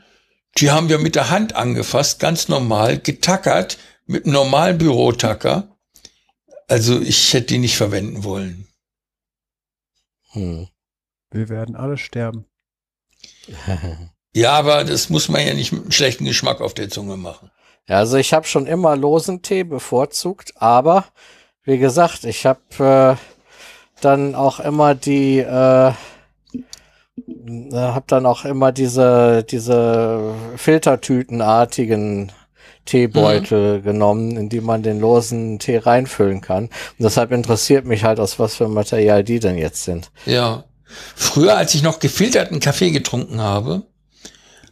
die 0.58 0.70
haben 0.72 0.88
wir 0.88 0.98
mit 0.98 1.14
der 1.14 1.30
Hand 1.30 1.54
angefasst, 1.54 2.18
ganz 2.18 2.48
normal, 2.48 2.98
getackert, 2.98 3.78
mit 4.06 4.24
einem 4.24 4.34
normalen 4.34 4.78
Bürotacker. 4.78 5.76
Also 6.66 7.00
ich 7.00 7.32
hätte 7.32 7.46
die 7.48 7.58
nicht 7.58 7.76
verwenden 7.76 8.24
wollen. 8.24 8.66
Hm. 10.32 10.68
Wir 11.30 11.48
werden 11.48 11.76
alle 11.76 11.96
sterben. 11.96 12.46
Ja, 14.36 14.54
aber 14.54 14.82
das 14.82 15.10
muss 15.10 15.28
man 15.28 15.46
ja 15.46 15.54
nicht 15.54 15.70
mit 15.70 15.82
einem 15.82 15.92
schlechten 15.92 16.24
Geschmack 16.24 16.60
auf 16.60 16.74
der 16.74 16.88
Zunge 16.88 17.16
machen. 17.16 17.52
Ja, 17.88 17.98
also 17.98 18.16
ich 18.16 18.34
habe 18.34 18.46
schon 18.46 18.66
immer 18.66 18.96
losen 18.96 19.42
Tee 19.42 19.62
bevorzugt, 19.62 20.54
aber 20.56 21.04
wie 21.62 21.78
gesagt, 21.78 22.24
ich 22.24 22.44
habe 22.44 23.16
äh, 23.16 23.16
dann 24.00 24.34
auch 24.34 24.58
immer 24.58 24.96
die, 24.96 25.38
äh, 25.38 25.92
habe 27.72 28.04
dann 28.08 28.26
auch 28.26 28.44
immer 28.44 28.72
diese 28.72 29.44
diese 29.44 30.34
Filtertütenartigen 30.56 32.32
Teebeutel 32.86 33.82
genommen, 33.82 34.36
in 34.36 34.48
die 34.48 34.60
man 34.60 34.82
den 34.82 35.00
losen 35.00 35.58
Tee 35.58 35.78
reinfüllen 35.78 36.40
kann. 36.40 36.64
Und 36.64 36.72
deshalb 36.98 37.32
interessiert 37.32 37.86
mich 37.86 38.04
halt, 38.04 38.20
aus 38.20 38.38
was 38.38 38.56
für 38.56 38.68
Material 38.68 39.24
die 39.24 39.40
denn 39.40 39.56
jetzt 39.56 39.84
sind. 39.84 40.10
Ja. 40.26 40.64
Früher, 41.14 41.56
als 41.56 41.74
ich 41.74 41.82
noch 41.82 41.98
gefilterten 42.00 42.60
Kaffee 42.60 42.90
getrunken 42.90 43.40
habe, 43.40 43.86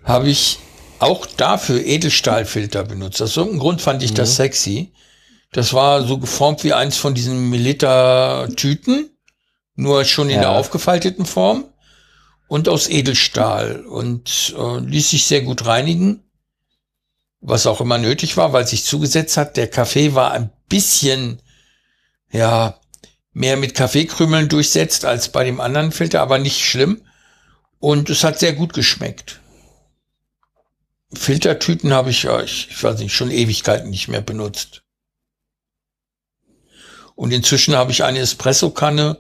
habe 0.04 0.28
ich 0.28 0.58
auch 0.98 1.26
dafür 1.26 1.84
Edelstahlfilter 1.84 2.84
benutzt. 2.84 3.20
Aus 3.22 3.36
irgendeinem 3.36 3.60
Grund 3.60 3.82
fand 3.82 4.02
ich 4.02 4.14
das 4.14 4.36
sexy. 4.36 4.92
Das 5.52 5.72
war 5.74 6.06
so 6.06 6.18
geformt 6.18 6.64
wie 6.64 6.72
eins 6.72 6.96
von 6.96 7.14
diesen 7.14 7.50
Melitta-Tüten, 7.50 9.10
nur 9.74 10.04
schon 10.04 10.28
in 10.30 10.36
Ja. 10.36 10.40
der 10.42 10.50
aufgefalteten 10.52 11.26
Form 11.26 11.64
und 12.48 12.68
aus 12.68 12.88
Edelstahl 12.88 13.84
und 13.86 14.54
äh, 14.56 14.78
ließ 14.78 15.10
sich 15.10 15.26
sehr 15.26 15.42
gut 15.42 15.66
reinigen, 15.66 16.22
was 17.40 17.66
auch 17.66 17.80
immer 17.80 17.98
nötig 17.98 18.36
war, 18.36 18.52
weil 18.52 18.66
sich 18.66 18.84
zugesetzt 18.84 19.36
hat. 19.36 19.56
Der 19.56 19.68
Kaffee 19.68 20.14
war 20.14 20.32
ein 20.32 20.50
bisschen, 20.68 21.42
ja, 22.30 22.78
mehr 23.32 23.56
mit 23.56 23.74
Kaffeekrümeln 23.74 24.48
durchsetzt 24.48 25.04
als 25.04 25.30
bei 25.30 25.44
dem 25.44 25.60
anderen 25.60 25.92
Filter, 25.92 26.20
aber 26.20 26.38
nicht 26.38 26.60
schlimm. 26.60 27.02
Und 27.78 28.10
es 28.10 28.22
hat 28.24 28.38
sehr 28.38 28.52
gut 28.52 28.74
geschmeckt. 28.74 29.40
Filtertüten 31.12 31.92
habe 31.92 32.10
ich, 32.10 32.22
ja, 32.22 32.40
ich, 32.42 32.68
ich 32.70 32.82
weiß 32.82 32.98
nicht, 33.00 33.14
schon 33.14 33.30
Ewigkeiten 33.30 33.90
nicht 33.90 34.08
mehr 34.08 34.22
benutzt. 34.22 34.82
Und 37.14 37.32
inzwischen 37.32 37.76
habe 37.76 37.90
ich 37.92 38.04
eine 38.04 38.20
Espresso-Kanne, 38.20 39.18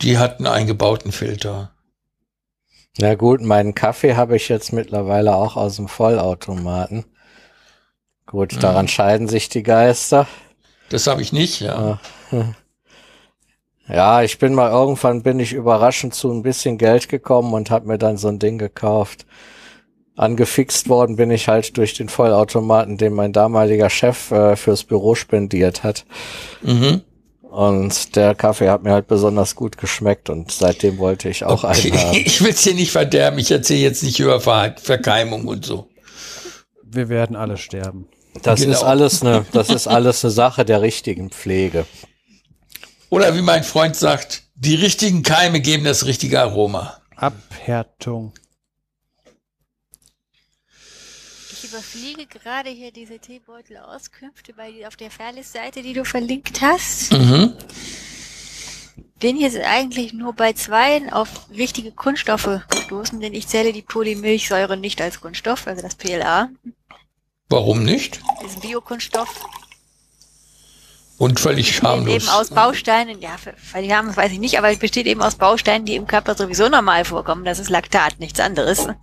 die 0.00 0.18
hat 0.18 0.38
einen 0.38 0.46
eingebauten 0.46 1.12
Filter. 1.12 1.74
Na 2.96 3.14
gut, 3.14 3.42
meinen 3.42 3.74
Kaffee 3.74 4.16
habe 4.16 4.36
ich 4.36 4.48
jetzt 4.48 4.72
mittlerweile 4.72 5.34
auch 5.36 5.56
aus 5.56 5.76
dem 5.76 5.88
Vollautomaten. 5.88 7.04
Gut, 8.26 8.62
daran 8.62 8.88
scheiden 8.88 9.28
sich 9.28 9.48
die 9.48 9.62
Geister. 9.62 10.26
Das 10.88 11.06
habe 11.06 11.22
ich 11.22 11.32
nicht, 11.32 11.60
ja. 11.60 12.00
Ja, 12.32 12.54
ich 14.22 14.38
bin 14.38 14.54
mal 14.54 14.70
irgendwann 14.70 15.22
bin 15.22 15.40
ich 15.40 15.52
überraschend 15.52 16.14
zu 16.14 16.30
ein 16.30 16.42
bisschen 16.42 16.78
Geld 16.78 17.08
gekommen 17.08 17.54
und 17.54 17.70
habe 17.70 17.86
mir 17.88 17.98
dann 17.98 18.16
so 18.16 18.28
ein 18.28 18.38
Ding 18.38 18.58
gekauft. 18.58 19.24
Angefixt 20.16 20.88
worden 20.88 21.16
bin 21.16 21.30
ich 21.30 21.46
halt 21.48 21.76
durch 21.76 21.94
den 21.94 22.08
Vollautomaten, 22.08 22.96
den 22.98 23.12
mein 23.14 23.32
damaliger 23.32 23.88
Chef 23.88 24.30
äh, 24.32 24.56
fürs 24.56 24.82
Büro 24.84 25.14
spendiert 25.14 25.84
hat. 25.84 26.04
Mhm. 26.62 27.02
Und 27.42 28.14
der 28.16 28.34
Kaffee 28.34 28.68
hat 28.68 28.82
mir 28.82 28.92
halt 28.92 29.06
besonders 29.06 29.54
gut 29.54 29.78
geschmeckt 29.78 30.28
und 30.28 30.50
seitdem 30.52 30.98
wollte 30.98 31.28
ich 31.30 31.44
auch 31.44 31.64
Okay. 31.64 31.90
einen 31.92 32.00
haben. 32.02 32.16
Ich 32.26 32.42
will 32.42 32.50
es 32.50 32.62
dir 32.62 32.74
nicht 32.74 32.90
verderben. 32.92 33.38
Ich 33.38 33.50
erzähle 33.50 33.80
jetzt 33.80 34.02
nicht 34.02 34.18
über 34.20 34.40
Ver 34.40 34.74
Verkeimung 34.82 35.46
und 35.46 35.64
so. 35.64 35.86
Wir 36.82 37.08
werden 37.08 37.36
alle 37.36 37.56
sterben. 37.56 38.06
Das 38.42 38.60
Genau. 38.60 38.72
ist 38.72 38.82
alles 38.82 39.22
eine, 39.22 39.46
das 39.52 39.70
ist 39.70 39.86
alles 39.86 40.24
eine 40.24 40.30
Sache 40.32 40.64
der 40.64 40.82
richtigen 40.82 41.30
Pflege. 41.30 41.86
Oder 43.10 43.34
wie 43.34 43.42
mein 43.42 43.64
Freund 43.64 43.96
sagt, 43.96 44.42
die 44.54 44.74
richtigen 44.74 45.22
Keime 45.22 45.60
geben 45.60 45.84
das 45.84 46.04
richtige 46.04 46.40
Aroma. 46.40 47.00
Abhärtung. 47.16 48.32
Ich 51.52 51.64
überfliege 51.64 52.26
gerade 52.26 52.70
hier 52.70 52.92
diese 52.92 53.18
Teebeutel-Auskünfte 53.18 54.52
bei 54.52 54.86
auf 54.86 54.96
der 54.96 55.10
Fairlist-Seite, 55.10 55.82
die 55.82 55.92
du 55.92 56.04
verlinkt 56.04 56.60
hast. 56.60 57.12
Mhm. 57.12 57.54
Bin 59.18 59.36
jetzt 59.36 59.58
eigentlich 59.58 60.12
nur 60.12 60.32
bei 60.32 60.52
zweien 60.52 61.10
auf 61.10 61.48
richtige 61.50 61.90
Kunststoffe 61.90 62.60
gestoßen, 62.70 63.20
denn 63.20 63.34
ich 63.34 63.48
zähle 63.48 63.72
die 63.72 63.82
Polymilchsäure 63.82 64.76
nicht 64.76 65.00
als 65.00 65.20
Kunststoff, 65.20 65.66
also 65.66 65.82
das 65.82 65.96
PLA. 65.96 66.50
Warum 67.48 67.82
nicht? 67.82 68.20
Das 68.40 68.52
ist 68.52 68.56
ein 68.56 68.68
Biokunststoff. 68.68 69.44
Und 71.18 71.40
völlig 71.40 71.74
schamlos. 71.74 72.14
eben 72.14 72.28
aus 72.28 72.50
Bausteinen, 72.50 73.20
ja, 73.20 73.36
völlig 73.56 73.92
harmlos 73.92 74.16
weiß 74.16 74.30
ich 74.30 74.38
nicht, 74.38 74.56
aber 74.56 74.70
es 74.70 74.78
besteht 74.78 75.06
eben 75.06 75.20
aus 75.20 75.34
Bausteinen, 75.34 75.84
die 75.84 75.96
im 75.96 76.06
Körper 76.06 76.36
sowieso 76.36 76.68
normal 76.68 77.04
vorkommen. 77.04 77.44
Das 77.44 77.58
ist 77.58 77.70
Laktat, 77.70 78.20
nichts 78.20 78.38
anderes. 78.38 78.86
Und 78.86 78.96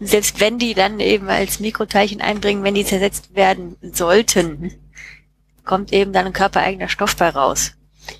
selbst 0.00 0.38
wenn 0.38 0.58
die 0.60 0.74
dann 0.74 1.00
eben 1.00 1.28
als 1.28 1.58
Mikroteilchen 1.58 2.20
einbringen, 2.20 2.62
wenn 2.62 2.74
die 2.74 2.84
zersetzt 2.84 3.34
werden 3.34 3.76
sollten, 3.82 4.72
kommt 5.64 5.92
eben 5.92 6.12
dann 6.12 6.26
ein 6.26 6.32
körpereigener 6.32 6.88
Stoff 6.88 7.16
bei 7.16 7.30
raus. 7.30 7.72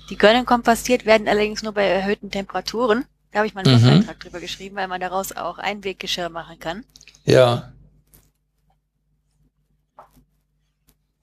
Die 0.09 0.17
können 0.17 0.45
kompostiert 0.45 1.05
werden, 1.05 1.29
allerdings 1.29 1.63
nur 1.63 1.71
bei 1.71 1.85
erhöhten 1.85 2.29
Temperaturen. 2.29 3.05
Da 3.31 3.39
habe 3.39 3.47
ich 3.47 3.53
mal 3.53 3.65
einen 3.65 3.75
Mhm. 3.81 3.87
Blogbeitrag 3.87 4.19
drüber 4.19 4.39
geschrieben, 4.41 4.75
weil 4.75 4.89
man 4.89 4.99
daraus 4.99 5.31
auch 5.31 5.57
Einweggeschirr 5.57 6.27
machen 6.27 6.59
kann. 6.59 6.83
Ja. 7.23 7.71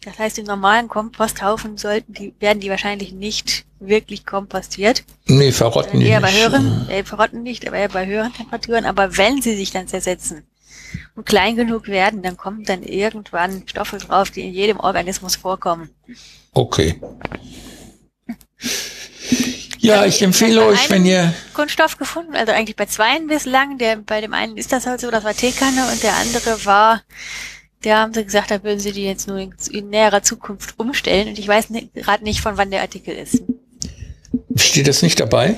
Das 0.05 0.19
heißt, 0.19 0.39
im 0.39 0.45
normalen 0.45 0.89
Komposthaufen 0.89 1.79
sollten 1.79 2.13
die, 2.13 2.35
werden 2.39 2.61
die 2.61 2.69
wahrscheinlich 2.69 3.13
nicht 3.13 3.65
wirklich 3.81 4.27
kompostiert. 4.27 5.05
Nee, 5.27 5.53
verrotten 5.53 6.01
die 6.01 6.07
eher 6.07 6.21
bei 6.21 6.31
nicht. 6.31 6.41
höheren, 6.41 6.89
äh, 6.89 7.05
verrotten 7.05 7.43
nicht, 7.43 7.67
aber 7.67 7.79
eher 7.79 7.89
bei 7.89 8.07
höheren 8.07 8.33
Temperaturen. 8.33 8.85
Aber 8.85 9.17
wenn 9.17 9.41
sie 9.41 9.57
sich 9.57 9.71
dann 9.71 9.89
zersetzen 9.89 10.45
und 11.15 11.27
klein 11.27 11.57
genug 11.57 11.89
werden, 11.89 12.23
dann 12.23 12.37
kommen 12.37 12.65
dann 12.65 12.83
irgendwann 12.83 13.63
Stoffe 13.67 13.99
drauf, 13.99 14.31
die 14.31 14.43
in 14.43 14.53
jedem 14.53 14.79
Organismus 14.79 15.37
vorkommen. 15.37 15.91
Okay. 16.53 17.01
Ja, 19.79 20.07
ich 20.07 20.23
empfehle 20.23 20.61
bei 20.61 20.67
euch, 20.67 20.89
wenn 20.89 21.05
ihr, 21.05 21.35
Kunststoff 21.53 21.99
gefunden, 21.99 22.35
also 22.35 22.53
eigentlich 22.53 22.77
bei 22.77 22.87
zweien 22.87 23.27
bislang. 23.27 23.77
Der, 23.77 23.97
bei 23.97 24.23
dem 24.23 24.33
einen 24.33 24.57
ist 24.57 24.73
das 24.73 24.87
halt 24.87 25.01
so, 25.01 25.11
das 25.11 25.25
war 25.25 25.35
Teekanne 25.35 25.89
und 25.93 26.03
der 26.03 26.15
andere 26.17 26.65
war, 26.65 27.03
der 27.85 27.99
haben 27.99 28.15
sie 28.15 28.25
gesagt, 28.25 28.51
da 28.51 28.63
würden 28.63 28.81
sie 28.81 28.93
die 28.93 29.05
jetzt 29.05 29.29
nur 29.29 29.39
in, 29.39 29.55
in 29.71 29.91
näherer 29.91 30.23
Zukunft 30.23 30.79
umstellen. 30.79 31.29
Und 31.29 31.39
ich 31.39 31.47
weiß 31.49 31.69
gerade 31.95 32.25
nicht, 32.25 32.41
von 32.41 32.57
wann 32.57 32.71
der 32.71 32.81
Artikel 32.83 33.15
ist. 33.15 33.43
steht 34.57 34.89
das 34.89 35.03
nicht 35.03 35.21
dabei? 35.21 35.57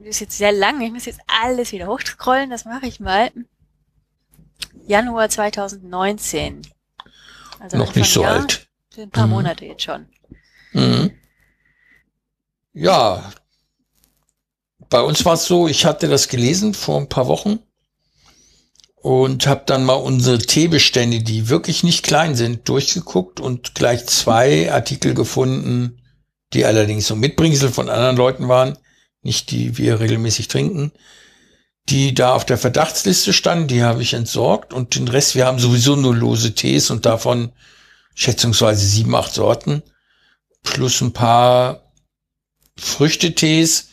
Das 0.00 0.08
ist 0.16 0.20
jetzt 0.20 0.38
sehr 0.38 0.52
lang. 0.52 0.80
Ich 0.82 0.92
muss 0.92 1.06
jetzt 1.06 1.20
alles 1.42 1.72
wieder 1.72 1.86
hochscrollen. 1.86 2.50
Das 2.50 2.64
mache 2.64 2.86
ich 2.86 3.00
mal. 3.00 3.30
Januar 4.86 5.28
2019. 5.30 6.62
Also 7.58 7.76
Noch 7.78 7.86
Anfang 7.88 8.00
nicht 8.02 8.12
so 8.12 8.22
Jahr. 8.22 8.40
alt. 8.40 8.68
Sind 8.92 9.04
ein 9.04 9.10
paar 9.10 9.26
Mhm. 9.26 9.32
Monate 9.32 9.64
jetzt 9.64 9.82
schon. 9.82 10.06
Mhm. 10.72 11.10
Ja, 12.74 13.30
bei 14.90 15.00
uns 15.00 15.24
war 15.24 15.34
es 15.34 15.46
so, 15.46 15.68
ich 15.68 15.84
hatte 15.86 16.08
das 16.08 16.28
gelesen 16.28 16.74
vor 16.74 17.00
ein 17.00 17.08
paar 17.08 17.28
Wochen 17.28 17.60
und 19.04 19.46
habe 19.46 19.64
dann 19.66 19.84
mal 19.84 19.92
unsere 19.92 20.38
Teebestände, 20.38 21.22
die 21.22 21.50
wirklich 21.50 21.82
nicht 21.84 22.04
klein 22.04 22.34
sind, 22.34 22.66
durchgeguckt 22.70 23.38
und 23.38 23.74
gleich 23.74 24.06
zwei 24.06 24.72
Artikel 24.72 25.12
gefunden, 25.12 26.00
die 26.54 26.64
allerdings 26.64 27.06
so 27.06 27.14
Mitbringsel 27.14 27.68
von 27.68 27.90
anderen 27.90 28.16
Leuten 28.16 28.48
waren, 28.48 28.78
nicht 29.20 29.50
die 29.50 29.76
wir 29.76 30.00
regelmäßig 30.00 30.48
trinken, 30.48 30.90
die 31.90 32.14
da 32.14 32.32
auf 32.32 32.46
der 32.46 32.56
Verdachtsliste 32.56 33.34
standen, 33.34 33.68
die 33.68 33.82
habe 33.82 34.00
ich 34.00 34.14
entsorgt 34.14 34.72
und 34.72 34.94
den 34.94 35.06
Rest, 35.06 35.34
wir 35.34 35.44
haben 35.44 35.58
sowieso 35.58 35.96
nur 35.96 36.16
lose 36.16 36.54
Tees 36.54 36.88
und 36.90 37.04
davon 37.04 37.52
schätzungsweise 38.14 38.86
sieben, 38.86 39.14
acht 39.14 39.34
Sorten 39.34 39.82
plus 40.62 41.02
ein 41.02 41.12
paar 41.12 41.92
Früchtetees, 42.78 43.88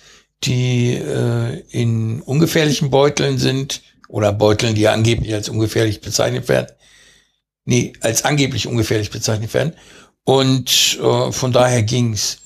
die 0.46 0.94
äh, 0.94 1.60
in 1.70 2.22
ungefährlichen 2.22 2.92
Beuteln 2.92 3.38
sind 3.40 3.82
oder 4.12 4.34
Beuteln, 4.34 4.76
die 4.76 4.88
angeblich 4.88 5.34
als 5.34 5.50
ungefährlich 5.50 6.02
bezeichnet 6.02 6.50
werden. 6.50 6.68
Nee, 7.64 7.94
als 8.02 8.26
angeblich 8.26 8.68
ungefährlich 8.68 9.10
bezeichnet 9.10 9.54
werden. 9.54 9.74
Und 10.26 11.00
äh, 11.02 11.32
von 11.32 11.52
daher 11.54 11.82
ging's. 11.84 12.38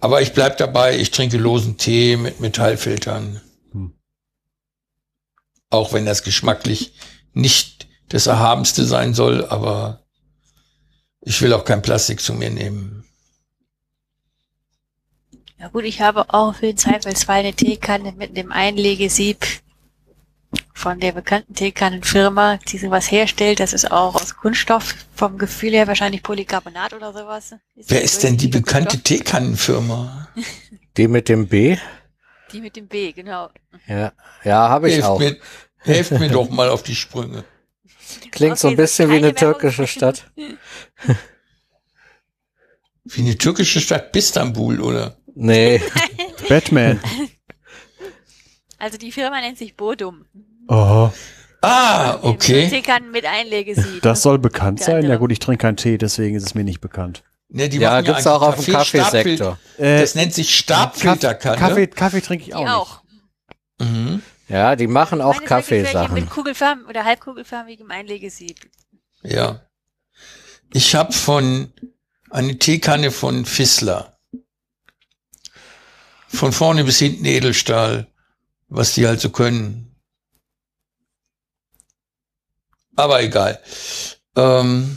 Aber 0.00 0.22
ich 0.22 0.32
bleib 0.32 0.56
dabei, 0.56 0.98
ich 0.98 1.10
trinke 1.10 1.36
losen 1.36 1.76
Tee 1.76 2.16
mit 2.16 2.40
Metallfiltern. 2.40 3.40
Hm. 3.72 3.92
Auch 5.68 5.92
wenn 5.92 6.06
das 6.06 6.22
geschmacklich 6.22 6.94
nicht 7.34 7.86
das 8.08 8.26
Erhabenste 8.26 8.84
sein 8.84 9.12
soll, 9.12 9.44
aber 9.44 10.06
ich 11.20 11.42
will 11.42 11.52
auch 11.52 11.66
kein 11.66 11.82
Plastik 11.82 12.20
zu 12.20 12.32
mir 12.32 12.50
nehmen. 12.50 13.04
Ja 15.58 15.68
gut, 15.68 15.84
ich 15.84 16.00
habe 16.00 16.32
auch 16.32 16.54
für 16.54 16.66
den 16.66 16.78
Zweifelsfall 16.78 17.40
eine 17.40 17.52
Teekanne 17.52 18.12
mit 18.12 18.34
dem 18.38 18.50
Einlegesieb 18.50 19.46
von 20.74 20.98
der 20.98 21.12
bekannten 21.12 21.54
Teekannenfirma, 21.54 22.58
die 22.68 22.78
sowas 22.78 23.10
herstellt. 23.10 23.60
Das 23.60 23.72
ist 23.72 23.90
auch 23.90 24.14
aus 24.14 24.36
Kunststoff, 24.36 24.94
vom 25.14 25.38
Gefühl 25.38 25.70
her 25.72 25.86
wahrscheinlich 25.86 26.22
Polycarbonat 26.22 26.92
oder 26.94 27.12
sowas. 27.12 27.54
Wer 27.74 28.00
das 28.00 28.12
ist 28.12 28.22
denn 28.22 28.36
die 28.36 28.48
bekannte 28.48 28.96
Kunststoff? 28.96 29.18
Teekannenfirma? 29.18 30.28
Die 30.96 31.06
mit 31.06 31.28
dem 31.28 31.46
B? 31.46 31.76
Die 32.52 32.60
mit 32.60 32.74
dem 32.74 32.88
B, 32.88 33.12
genau. 33.12 33.48
Ja, 33.86 34.12
ja, 34.42 34.68
habe 34.68 34.88
ich 34.88 34.94
Helft 34.94 35.08
auch. 35.08 35.18
mir, 35.20 35.36
helft 35.78 36.10
mir 36.10 36.28
doch 36.28 36.50
mal 36.50 36.68
auf 36.68 36.82
die 36.82 36.96
Sprünge. 36.96 37.44
Klingt 38.32 38.58
so 38.58 38.66
ein 38.66 38.72
Okay, 38.74 38.82
bisschen 38.82 39.10
wie 39.10 39.16
eine 39.16 39.34
türkische. 39.34 39.86
Stadt. 39.86 40.30
Wie 43.04 43.20
eine 43.20 43.38
türkische 43.38 43.80
Stadt 43.80 44.14
Istanbul, 44.16 44.80
oder? 44.80 45.16
Nee, 45.34 45.80
Batman. 46.48 47.00
Also 48.80 48.98
die 48.98 49.12
Firma 49.12 49.40
nennt 49.40 49.58
sich 49.58 49.76
Bodum. 49.76 50.24
Oh, 50.68 51.10
Ah, 51.62 52.18
okay. 52.22 52.70
Teekannen 52.70 53.10
mit 53.10 53.24
das 54.02 54.22
soll 54.22 54.38
bekannt 54.38 54.82
sein. 54.82 55.04
Ja 55.04 55.16
gut, 55.16 55.30
ich 55.30 55.38
trinke 55.40 55.60
keinen 55.62 55.76
Tee, 55.76 55.98
deswegen 55.98 56.34
ist 56.34 56.44
es 56.44 56.54
mir 56.54 56.64
nicht 56.64 56.80
bekannt. 56.80 57.22
Ne, 57.50 57.68
die 57.68 57.76
ja, 57.78 57.90
machen 57.90 58.04
gibt's 58.06 58.26
eigentlich 58.26 58.42
auch 58.42 58.42
auf 58.48 58.64
dem 58.64 58.74
Kaffee- 58.74 58.98
Kaffeesektor. 58.98 59.58
Stabfil- 59.76 60.00
Das 60.00 60.14
nennt 60.14 60.32
sich 60.32 60.54
Stabfilterkanne. 60.56 61.58
Kaffee, 61.58 61.86
Kaffee 61.88 62.20
trinke 62.22 62.42
ich 62.44 62.48
Die 62.50 62.54
auch, 62.54 62.68
auch. 62.68 63.02
Mhm. 63.78 64.22
Ja, 64.48 64.74
die 64.74 64.86
machen 64.86 65.20
auch 65.20 65.44
Kaffeesachen. 65.44 66.14
Mit 66.14 66.30
kugelförm 66.30 66.86
oder 66.88 67.04
halbkugelförmigem 67.04 67.90
Einlegesieb. 67.90 68.56
Ja. 69.22 69.60
Ich 70.72 70.94
habe 70.94 71.12
von 71.12 71.72
eine 72.30 72.58
Teekanne 72.58 73.10
von 73.10 73.44
Fissler. 73.44 74.16
Von 76.28 76.52
vorne 76.52 76.84
bis 76.84 76.98
hinten 77.00 77.24
Edelstahl, 77.24 78.06
was 78.70 78.94
die 78.94 79.06
halt 79.06 79.20
so 79.20 79.28
können. 79.30 79.94
Aber 82.96 83.22
egal. 83.22 83.60
Ähm 84.36 84.96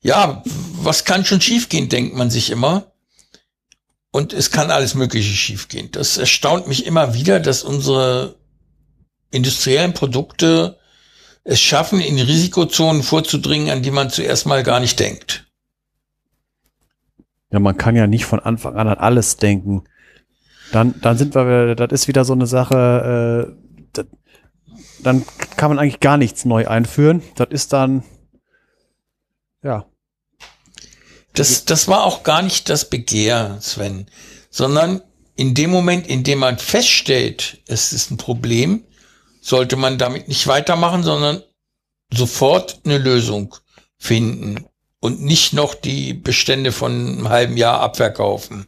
ja, 0.00 0.42
was 0.44 1.04
kann 1.04 1.24
schon 1.24 1.40
schiefgehen, 1.40 1.88
denkt 1.88 2.14
man 2.14 2.30
sich 2.30 2.50
immer. 2.50 2.92
Und 4.10 4.32
es 4.32 4.50
kann 4.50 4.70
alles 4.70 4.94
Mögliche 4.94 5.32
schiefgehen. 5.32 5.90
Das 5.92 6.16
erstaunt 6.16 6.66
mich 6.66 6.86
immer 6.86 7.14
wieder, 7.14 7.40
dass 7.40 7.62
unsere 7.62 8.36
industriellen 9.30 9.92
Produkte 9.92 10.78
es 11.44 11.60
schaffen, 11.60 12.00
in 12.00 12.18
Risikozonen 12.18 13.02
vorzudringen, 13.02 13.70
an 13.70 13.82
die 13.82 13.90
man 13.90 14.10
zuerst 14.10 14.46
mal 14.46 14.62
gar 14.62 14.80
nicht 14.80 14.98
denkt. 14.98 15.46
Ja, 17.50 17.58
man 17.58 17.76
kann 17.76 17.96
ja 17.96 18.06
nicht 18.06 18.24
von 18.24 18.40
Anfang 18.40 18.76
an 18.76 18.88
an 18.88 18.98
alles 18.98 19.36
denken. 19.36 19.84
Dann, 20.72 21.00
dann 21.00 21.16
sind 21.18 21.34
wir, 21.34 21.74
das 21.74 21.92
ist 21.92 22.08
wieder 22.08 22.24
so 22.24 22.32
eine 22.34 22.46
Sache, 22.46 23.48
äh, 23.48 23.86
das, 23.92 24.06
dann 25.02 25.24
kann 25.56 25.70
man 25.70 25.78
eigentlich 25.78 26.00
gar 26.00 26.16
nichts 26.16 26.44
neu 26.44 26.66
einführen. 26.66 27.22
Das 27.36 27.48
ist 27.50 27.72
dann, 27.72 28.04
ja, 29.62 29.86
Das, 31.34 31.64
das 31.64 31.88
war 31.88 32.04
auch 32.04 32.22
gar 32.24 32.42
nicht 32.42 32.68
das 32.68 32.90
Begehr, 32.90 33.58
Sven, 33.60 34.06
sondern 34.50 35.02
in 35.36 35.54
dem 35.54 35.70
Moment, 35.70 36.06
in 36.08 36.24
dem 36.24 36.40
man 36.40 36.58
feststellt, 36.58 37.62
es 37.66 37.92
ist 37.92 38.10
ein 38.10 38.16
Problem, 38.16 38.84
sollte 39.40 39.76
man 39.76 39.98
damit 39.98 40.26
nicht 40.28 40.46
weitermachen, 40.48 41.04
sondern 41.04 41.42
sofort 42.12 42.80
eine 42.84 42.98
Lösung 42.98 43.54
finden 43.98 44.66
und 45.00 45.22
nicht 45.22 45.52
noch 45.52 45.74
die 45.74 46.12
Bestände 46.12 46.72
von 46.72 46.92
einem 46.92 47.28
halben 47.28 47.56
Jahr 47.56 47.80
abverkaufen 47.80 48.66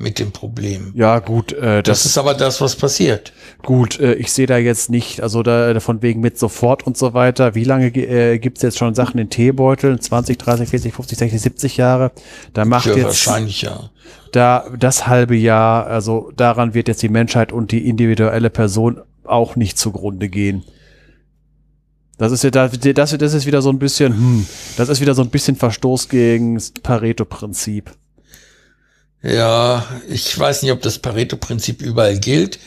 mit 0.00 0.18
dem 0.18 0.32
Problem. 0.32 0.92
ja 0.96 1.18
gut, 1.18 1.52
äh, 1.52 1.82
Das 1.82 2.02
das, 2.02 2.06
ist 2.06 2.18
aber 2.18 2.32
das, 2.34 2.60
was 2.60 2.74
passiert. 2.74 3.32
gut. 3.62 4.00
Äh, 4.00 4.14
ich 4.14 4.32
sehe 4.32 4.46
da 4.46 4.56
jetzt 4.56 4.88
nicht, 4.90 5.22
also 5.22 5.42
da 5.42 5.78
von 5.80 6.00
wegen 6.00 6.20
mit 6.20 6.38
sofort 6.38 6.86
und 6.86 6.96
so 6.96 7.12
weiter. 7.12 7.54
Wie 7.54 7.64
lange 7.64 7.88
äh, 7.88 8.38
gibt's 8.38 8.62
jetzt 8.62 8.78
schon 8.78 8.94
Sachen 8.94 9.20
in 9.20 9.28
Teebeuteln? 9.28 10.00
20, 10.00 10.38
30, 10.38 10.68
40, 10.68 10.94
50, 10.94 11.18
60, 11.18 11.40
70 11.42 11.76
Jahre. 11.76 12.12
Da 12.54 12.64
macht 12.64 12.86
Ja, 12.86 12.94
jetzt 12.94 13.04
wahrscheinlich 13.26 13.62
ja. 13.62 13.90
da 14.32 14.64
das 14.78 15.06
halbe 15.06 15.36
Jahr, 15.36 15.86
also 15.86 16.32
daran 16.34 16.72
wird 16.72 16.88
jetzt 16.88 17.02
die 17.02 17.10
Menschheit 17.10 17.52
und 17.52 17.70
die 17.70 17.86
individuelle 17.86 18.50
Person 18.50 19.00
auch 19.24 19.54
nicht 19.54 19.78
zugrunde 19.78 20.28
gehen. 20.30 20.64
Das 22.16 22.32
ist 22.32 22.44
ja 22.44 22.50
da, 22.50 22.68
das, 22.68 23.16
das 23.16 23.34
ist 23.34 23.46
wieder 23.46 23.62
so 23.62 23.70
ein 23.70 23.78
bisschen, 23.78 24.12
hm, 24.14 24.46
das 24.76 24.88
ist 24.88 25.00
wieder 25.00 25.14
so 25.14 25.22
ein 25.22 25.30
bisschen 25.30 25.56
Verstoß 25.56 26.08
gegen 26.08 26.54
das 26.54 26.70
Pareto-Prinzip. 26.72 27.90
Ja, 29.22 29.86
ich 30.08 30.38
weiß 30.38 30.62
nicht, 30.62 30.72
ob 30.72 30.80
das 30.82 30.98
Pareto-Prinzip 30.98 31.82
überall 31.82 32.18
gilt, 32.18 32.58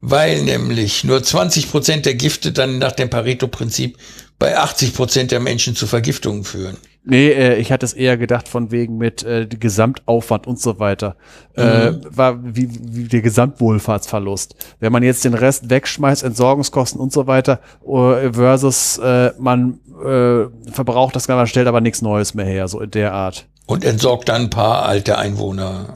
weil 0.00 0.42
nämlich 0.42 1.04
nur 1.04 1.22
20 1.22 1.70
Prozent 1.70 2.06
der 2.06 2.14
Gifte 2.14 2.52
dann 2.52 2.78
nach 2.78 2.92
dem 2.92 3.10
Pareto-Prinzip 3.10 3.96
bei 4.38 4.56
80 4.56 4.94
Prozent 4.94 5.30
der 5.30 5.40
Menschen 5.40 5.76
zu 5.76 5.86
Vergiftungen 5.86 6.44
führen. 6.44 6.76
Nee, 7.04 7.30
äh, 7.30 7.56
ich 7.56 7.72
hatte 7.72 7.86
es 7.86 7.92
eher 7.92 8.16
gedacht 8.18 8.48
von 8.48 8.70
wegen 8.70 8.98
mit 8.98 9.22
äh, 9.22 9.46
Gesamtaufwand 9.46 10.46
und 10.46 10.60
so 10.60 10.78
weiter. 10.78 11.16
Äh, 11.54 11.92
war 12.04 12.38
wie, 12.42 12.68
wie 12.70 13.04
der 13.04 13.22
Gesamtwohlfahrtsverlust. 13.22 14.54
Wenn 14.80 14.92
man 14.92 15.02
jetzt 15.02 15.24
den 15.24 15.34
Rest 15.34 15.70
wegschmeißt, 15.70 16.22
Entsorgungskosten 16.22 17.00
und 17.00 17.12
so 17.12 17.26
weiter, 17.26 17.60
äh, 17.86 18.32
versus 18.32 18.98
äh, 18.98 19.32
man 19.38 19.80
äh, 19.98 20.46
verbraucht 20.72 21.16
das 21.16 21.26
Ganze, 21.26 21.46
stellt 21.46 21.68
aber 21.68 21.80
nichts 21.80 22.02
Neues 22.02 22.34
mehr 22.34 22.46
her, 22.46 22.68
so 22.68 22.80
in 22.80 22.90
der 22.90 23.14
Art. 23.14 23.46
Und 23.70 23.84
entsorgt 23.84 24.28
dann 24.28 24.42
ein 24.42 24.50
paar 24.50 24.84
alte 24.84 25.16
Einwohner. 25.16 25.94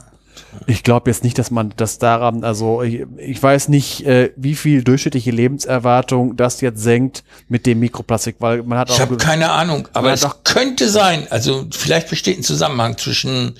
Ich 0.65 0.83
glaube 0.83 1.09
jetzt 1.09 1.25
nicht, 1.25 1.37
dass 1.37 1.51
man 1.51 1.73
das 1.75 1.97
daran, 1.97 2.45
also 2.45 2.81
ich, 2.81 3.05
ich 3.17 3.43
weiß 3.43 3.67
nicht, 3.67 4.05
äh, 4.05 4.31
wie 4.37 4.55
viel 4.55 4.81
durchschnittliche 4.81 5.31
Lebenserwartung 5.31 6.37
das 6.37 6.61
jetzt 6.61 6.81
senkt 6.81 7.25
mit 7.49 7.65
dem 7.65 7.79
Mikroplastik, 7.79 8.37
weil 8.39 8.63
man 8.63 8.79
hat 8.79 8.89
Ich 8.89 8.95
auch 8.95 8.99
habe 9.01 9.17
keine 9.17 9.51
Ahnung, 9.51 9.89
aber 9.91 10.13
es 10.13 10.25
könnte 10.45 10.89
sein, 10.89 11.27
also 11.29 11.65
vielleicht 11.71 12.09
besteht 12.09 12.39
ein 12.39 12.43
Zusammenhang 12.43 12.97
zwischen 12.97 13.55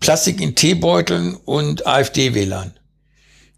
Plastik 0.00 0.40
in 0.40 0.56
Teebeuteln 0.56 1.36
und 1.44 1.86
AfD-Wählern. 1.86 2.72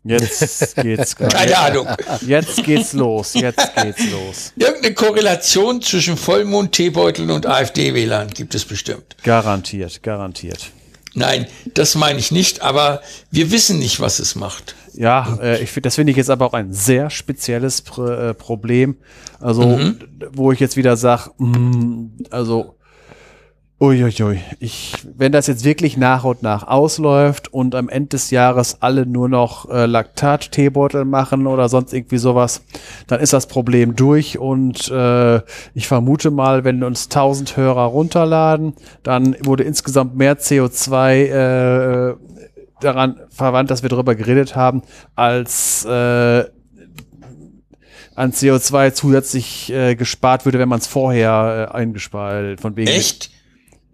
Jetzt 0.08 0.76
geht's 0.76 1.16
Keine 1.16 1.58
Ahnung. 1.58 1.86
Jetzt 2.26 2.62
geht's 2.64 2.92
los, 2.92 3.34
jetzt 3.34 3.74
geht's 3.76 4.10
los. 4.10 4.52
Irgendeine 4.56 4.94
Korrelation 4.94 5.80
zwischen 5.82 6.16
Vollmond-Teebeuteln 6.16 7.30
und 7.30 7.46
AfD-Wählern 7.46 8.28
gibt 8.30 8.54
es 8.54 8.64
bestimmt. 8.64 9.16
Garantiert, 9.22 10.02
garantiert. 10.02 10.70
Nein, 11.14 11.46
das 11.74 11.94
meine 11.94 12.18
ich 12.18 12.30
nicht, 12.30 12.62
aber 12.62 13.00
wir 13.30 13.50
wissen 13.50 13.78
nicht, 13.78 14.00
was 14.00 14.18
es 14.18 14.34
macht. 14.34 14.74
Ja, 14.94 15.38
äh, 15.40 15.62
ich 15.62 15.72
das 15.82 15.94
finde 15.96 16.10
ich 16.10 16.16
jetzt 16.16 16.30
aber 16.30 16.46
auch 16.46 16.52
ein 16.54 16.72
sehr 16.72 17.10
spezielles 17.10 17.82
Pr 17.82 18.30
äh, 18.30 18.34
Problem. 18.34 18.96
Also, 19.40 19.76
d- 19.78 20.06
wo 20.32 20.50
ich 20.52 20.60
jetzt 20.60 20.76
wieder 20.76 20.96
sage, 20.96 21.30
also, 22.30 22.74
uiuiui, 23.80 24.40
ich, 24.58 24.94
wenn 25.16 25.30
das 25.30 25.46
jetzt 25.46 25.64
wirklich 25.64 25.96
nach 25.96 26.24
und 26.24 26.42
nach 26.42 26.66
ausläuft 26.66 27.52
und 27.52 27.76
am 27.76 27.88
Ende 27.88 28.08
des 28.08 28.30
Jahres 28.30 28.78
alle 28.80 29.06
nur 29.06 29.28
noch 29.28 29.70
äh, 29.70 29.86
Laktat-Teebeutel 29.86 31.04
machen 31.04 31.46
oder 31.46 31.68
sonst 31.68 31.92
irgendwie 31.92 32.18
sowas, 32.18 32.62
dann 33.06 33.20
ist 33.20 33.32
das 33.32 33.46
Problem 33.46 33.94
durch 33.94 34.36
und 34.36 34.90
äh, 34.90 35.40
ich 35.74 35.86
vermute 35.86 36.32
mal, 36.32 36.64
wenn 36.64 36.82
uns 36.82 37.04
1000 37.04 37.56
Hörer 37.56 37.84
runterladen, 37.84 38.74
dann 39.04 39.36
wurde 39.44 39.62
insgesamt 39.62 40.16
mehr 40.16 40.38
CO2 40.38 41.12
äh, 41.12 42.16
daran 42.80 43.20
verwandt, 43.30 43.70
dass 43.70 43.82
wir 43.82 43.90
darüber 43.90 44.16
geredet 44.16 44.56
haben, 44.56 44.82
als 45.14 45.84
äh, 45.84 46.44
an 48.16 48.32
CO2 48.32 48.92
zusätzlich 48.92 49.72
äh, 49.72 49.94
gespart 49.94 50.44
würde, 50.44 50.58
wenn 50.58 50.68
man 50.68 50.80
es 50.80 50.88
vorher 50.88 51.68
äh, 51.70 51.76
eingespart, 51.76 52.60
von 52.60 52.74
wegen. 52.74 52.90
Echt? 52.90 53.30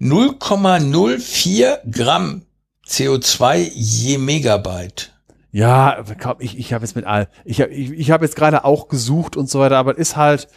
0,04 0.01 1.91
Gramm 1.91 2.43
CO2 2.87 3.71
je 3.75 4.19
Megabyte. 4.19 5.13
Ja, 5.51 6.03
komm, 6.21 6.37
ich, 6.41 6.59
ich 6.59 6.73
habe 6.73 6.85
jetzt 6.85 6.97
mit 6.97 7.07
all, 7.07 7.29
ich 7.45 7.61
habe 7.61 7.73
ich, 7.73 7.93
ich 7.93 8.11
hab 8.11 8.23
jetzt 8.23 8.35
gerade 8.35 8.65
auch 8.65 8.89
gesucht 8.89 9.37
und 9.37 9.49
so 9.49 9.61
weiter, 9.61 9.77
aber 9.77 9.97
ist 9.97 10.17
halt, 10.17 10.49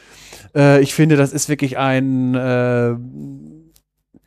äh, 0.55 0.81
ich 0.81 0.95
finde, 0.95 1.15
das 1.17 1.33
ist 1.33 1.49
wirklich 1.49 1.77
ein 1.77 2.33
äh, 2.33 2.95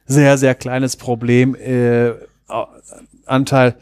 sehr, 0.07 0.39
sehr 0.39 0.55
kleines 0.55 0.97
Problem, 0.97 1.57
äh, 1.57 2.13
Anteil. 3.27 3.77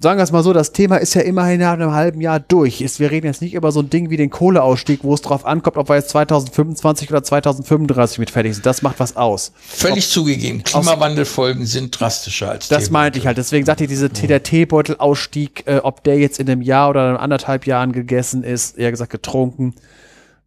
Sagen 0.00 0.16
wir 0.16 0.22
es 0.22 0.30
mal 0.30 0.44
so, 0.44 0.52
das 0.52 0.70
Thema 0.70 0.98
ist 0.98 1.14
ja 1.14 1.22
immerhin 1.22 1.58
nach 1.58 1.72
einem 1.72 1.90
halben 1.90 2.20
Jahr 2.20 2.38
durch. 2.38 2.82
Ist, 2.82 3.00
wir 3.00 3.10
reden 3.10 3.26
jetzt 3.26 3.42
nicht 3.42 3.54
über 3.54 3.72
so 3.72 3.80
ein 3.80 3.90
Ding 3.90 4.10
wie 4.10 4.16
den 4.16 4.30
Kohleausstieg, 4.30 5.00
wo 5.02 5.12
es 5.12 5.22
drauf 5.22 5.44
ankommt, 5.44 5.76
ob 5.76 5.88
wir 5.88 5.96
jetzt 5.96 6.10
2025 6.10 7.10
oder 7.10 7.24
2035 7.24 8.20
mit 8.20 8.30
fertig 8.30 8.54
sind. 8.54 8.64
Das 8.64 8.82
macht 8.82 9.00
was 9.00 9.16
aus. 9.16 9.50
Völlig 9.56 10.08
zugegeben, 10.08 10.62
Klimawandelfolgen 10.62 11.66
sind 11.66 11.98
drastischer 11.98 12.50
als 12.50 12.68
Das 12.68 12.90
meinte 12.90 13.18
ich 13.18 13.26
halt. 13.26 13.38
Deswegen 13.38 13.66
sagte 13.66 13.84
ich, 13.84 13.90
diese, 13.90 14.08
der 14.08 14.44
Teebeutelausstieg, 14.44 15.64
äh, 15.66 15.78
ob 15.78 16.04
der 16.04 16.16
jetzt 16.16 16.38
in 16.38 16.48
einem 16.48 16.62
Jahr 16.62 16.90
oder 16.90 17.10
in 17.10 17.16
anderthalb 17.16 17.66
Jahren 17.66 17.90
gegessen 17.90 18.44
ist, 18.44 18.78
eher 18.78 18.92
gesagt 18.92 19.10
getrunken. 19.10 19.74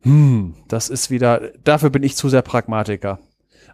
Hm, 0.04 0.54
das 0.70 0.88
ist 0.88 1.12
wieder, 1.12 1.42
dafür 1.66 1.90
bin 1.90 2.04
ich 2.04 2.16
zu 2.16 2.30
sehr 2.30 2.42
Pragmatiker. 2.42 3.20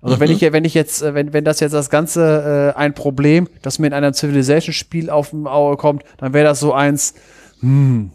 Also 0.01 0.19
wenn 0.19 0.31
ich, 0.31 0.41
wenn 0.41 0.65
ich 0.65 0.73
jetzt, 0.73 1.01
äh, 1.01 1.13
wenn, 1.13 1.33
wenn 1.33 1.43
das 1.43 1.59
jetzt 1.59 1.73
das 1.73 1.89
Ganze 1.89 2.73
äh, 2.75 2.79
ein 2.79 2.93
Problem, 2.93 3.49
das 3.61 3.79
mir 3.79 3.87
in 3.87 3.93
einem 3.93 4.13
Civilization-Spiel 4.13 5.09
auf 5.09 5.31
dem 5.31 5.47
Auge 5.47 5.77
kommt, 5.77 6.03
dann 6.17 6.33
wäre 6.33 6.45
das 6.45 6.59
so 6.59 6.73
eins, 6.73 7.13
hm, 7.61 8.11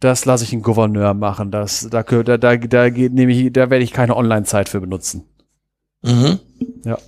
das 0.00 0.24
lasse 0.24 0.44
ich 0.44 0.52
einen 0.52 0.62
Gouverneur 0.62 1.14
machen. 1.14 1.50
Das, 1.50 1.88
da, 1.90 2.02
da, 2.02 2.36
da, 2.38 2.56
da 2.56 2.90
geht 2.90 3.12
nämlich, 3.12 3.52
da 3.52 3.70
werde 3.70 3.84
ich 3.84 3.92
keine 3.92 4.16
Online-Zeit 4.16 4.68
für 4.68 4.80
benutzen. 4.80 5.24
Mhm. 6.02 6.38
Ja. 6.84 6.98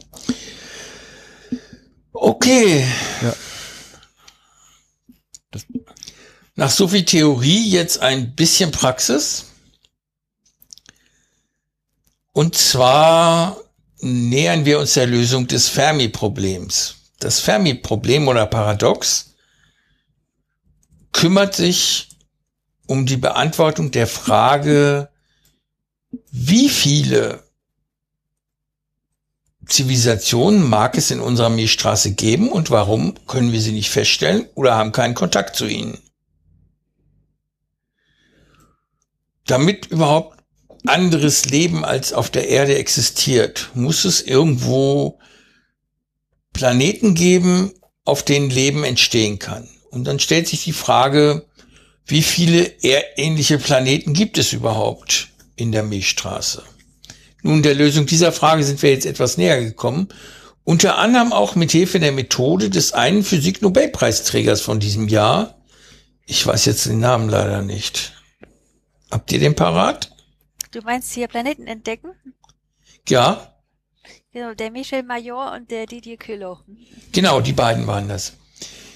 Okay. 2.12 2.84
Ja. 3.23 3.34
Nach 6.57 6.70
so 6.70 6.89
viel 6.89 7.05
Theorie 7.05 7.68
jetzt 7.70 8.00
ein 8.00 8.34
bisschen 8.34 8.73
Praxis. 8.73 9.47
Und 12.33 12.57
zwar 12.57 13.57
nähern 14.01 14.65
wir 14.65 14.78
uns 14.78 14.94
der 14.94 15.07
Lösung 15.07 15.47
des 15.47 15.68
Fermi-Problems. 15.68 16.97
Das 17.18 17.41
Fermi-Problem 17.41 18.28
oder 18.28 18.47
Paradox 18.47 19.35
kümmert 21.12 21.55
sich 21.55 22.10
um 22.86 23.07
die 23.07 23.17
Beantwortung 23.17 23.91
der 23.91 24.07
Frage, 24.07 25.10
wie 26.31 26.68
viele 26.68 27.43
Zivilisationen 29.67 30.67
mag 30.67 30.97
es 30.97 31.10
in 31.10 31.20
unserer 31.20 31.51
Milchstraße 31.51 32.15
geben 32.15 32.51
und 32.51 32.70
warum 32.70 33.15
können 33.27 33.52
wir 33.52 33.60
sie 33.60 33.73
nicht 33.73 33.91
feststellen 33.91 34.47
oder 34.55 34.75
haben 34.75 34.93
keinen 34.93 35.15
Kontakt 35.15 35.57
zu 35.57 35.67
ihnen? 35.67 35.99
Damit 39.47 39.86
überhaupt 39.86 40.38
anderes 40.86 41.47
Leben 41.47 41.84
als 41.84 42.12
auf 42.12 42.31
der 42.31 42.48
Erde 42.48 42.76
existiert, 42.76 43.70
muss 43.74 44.05
es 44.05 44.20
irgendwo 44.23 45.18
Planeten 46.52 47.15
geben, 47.15 47.73
auf 48.05 48.23
denen 48.23 48.50
Leben 48.50 48.84
entstehen 48.84 49.39
kann. 49.39 49.68
Und 49.90 50.05
dann 50.05 50.20
stellt 50.20 50.48
sich 50.48 50.65
die 50.65 50.73
Frage, 50.73 51.47
wie 52.07 52.23
viele 52.23 52.82
erdähnliche 52.82 53.58
Planeten 53.58 54.15
gibt 54.15 54.39
es 54.39 54.52
überhaupt 54.52 55.28
in 55.57 55.73
der 55.73 55.82
Milchstraße? 55.82 56.62
Nun, 57.42 57.62
der 57.62 57.74
Lösung 57.74 58.07
dieser 58.07 58.32
Frage 58.32 58.65
sind 58.65 58.82
wir 58.82 58.90
jetzt 58.90 59.07
etwas 59.07 59.36
näher 59.36 59.62
gekommen. 59.62 60.08
Unter 60.65 60.98
anderem 60.98 61.32
auch 61.32 61.55
mit 61.55 61.70
Hilfe 61.70 62.00
der 62.00 62.12
Methode 62.12 62.70
des 62.70 62.92
einen 62.92 63.24
Physik-Nobelpreisträgers 63.24 64.60
von 64.60 64.81
diesem 64.81 65.08
Jahr. 65.08 65.58
Ich 66.26 66.47
weiß 66.47 66.65
jetzt 66.66 66.86
den 66.86 66.98
Namen 66.98 67.28
leider 67.28 67.62
nicht. 67.62 68.12
Habt 69.10 69.32
ihr 69.32 69.39
den 69.39 69.55
parat? 69.55 70.10
Du 70.71 70.81
meinst 70.83 71.13
hier 71.13 71.29
Planeten 71.29 71.67
entdecken? 71.67 72.11
Ja. 73.09 73.55
Genau, 74.33 74.55
der 74.55 74.71
Michel 74.71 75.03
Major 75.03 75.53
und 75.53 75.71
der 75.71 75.87
Didier 75.87 76.17
Queloz. 76.17 76.59
Genau, 77.13 77.41
die 77.41 77.53
beiden 77.53 77.87
waren 77.87 78.09
das. 78.09 78.35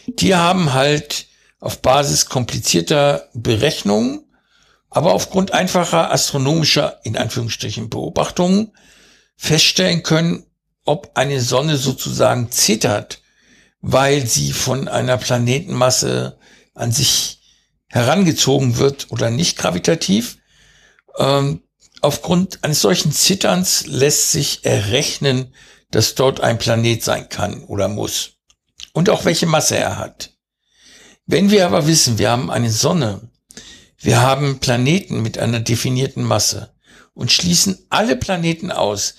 Die 0.06 0.34
haben 0.34 0.72
halt 0.72 1.26
auf 1.60 1.80
Basis 1.80 2.26
komplizierter 2.26 3.28
Berechnungen 3.34 4.24
aber 4.94 5.14
aufgrund 5.14 5.52
einfacher 5.52 6.12
astronomischer, 6.12 7.00
in 7.02 7.16
Anführungsstrichen, 7.16 7.88
Beobachtungen 7.88 8.72
feststellen 9.36 10.02
können, 10.02 10.44
ob 10.84 11.12
eine 11.14 11.40
Sonne 11.40 11.78
sozusagen 11.78 12.50
zittert, 12.50 13.22
weil 13.80 14.26
sie 14.26 14.52
von 14.52 14.88
einer 14.88 15.16
Planetenmasse 15.16 16.38
an 16.74 16.92
sich 16.92 17.40
herangezogen 17.88 18.76
wird 18.76 19.10
oder 19.10 19.30
nicht 19.30 19.56
gravitativ. 19.56 20.38
Ähm, 21.18 21.62
aufgrund 22.00 22.62
eines 22.64 22.80
solchen 22.80 23.12
Zitterns 23.12 23.86
lässt 23.86 24.32
sich 24.32 24.64
errechnen, 24.64 25.54
dass 25.90 26.14
dort 26.14 26.40
ein 26.40 26.58
Planet 26.58 27.02
sein 27.02 27.28
kann 27.28 27.64
oder 27.64 27.88
muss. 27.88 28.32
Und 28.92 29.10
auch 29.10 29.24
welche 29.24 29.46
Masse 29.46 29.76
er 29.76 29.98
hat. 29.98 30.30
Wenn 31.26 31.50
wir 31.50 31.66
aber 31.66 31.86
wissen, 31.86 32.18
wir 32.18 32.30
haben 32.30 32.50
eine 32.50 32.70
Sonne, 32.70 33.30
wir 33.98 34.20
haben 34.20 34.58
Planeten 34.58 35.22
mit 35.22 35.38
einer 35.38 35.60
definierten 35.60 36.24
Masse 36.24 36.74
und 37.14 37.30
schließen 37.30 37.78
alle 37.88 38.16
Planeten 38.16 38.72
aus, 38.72 39.14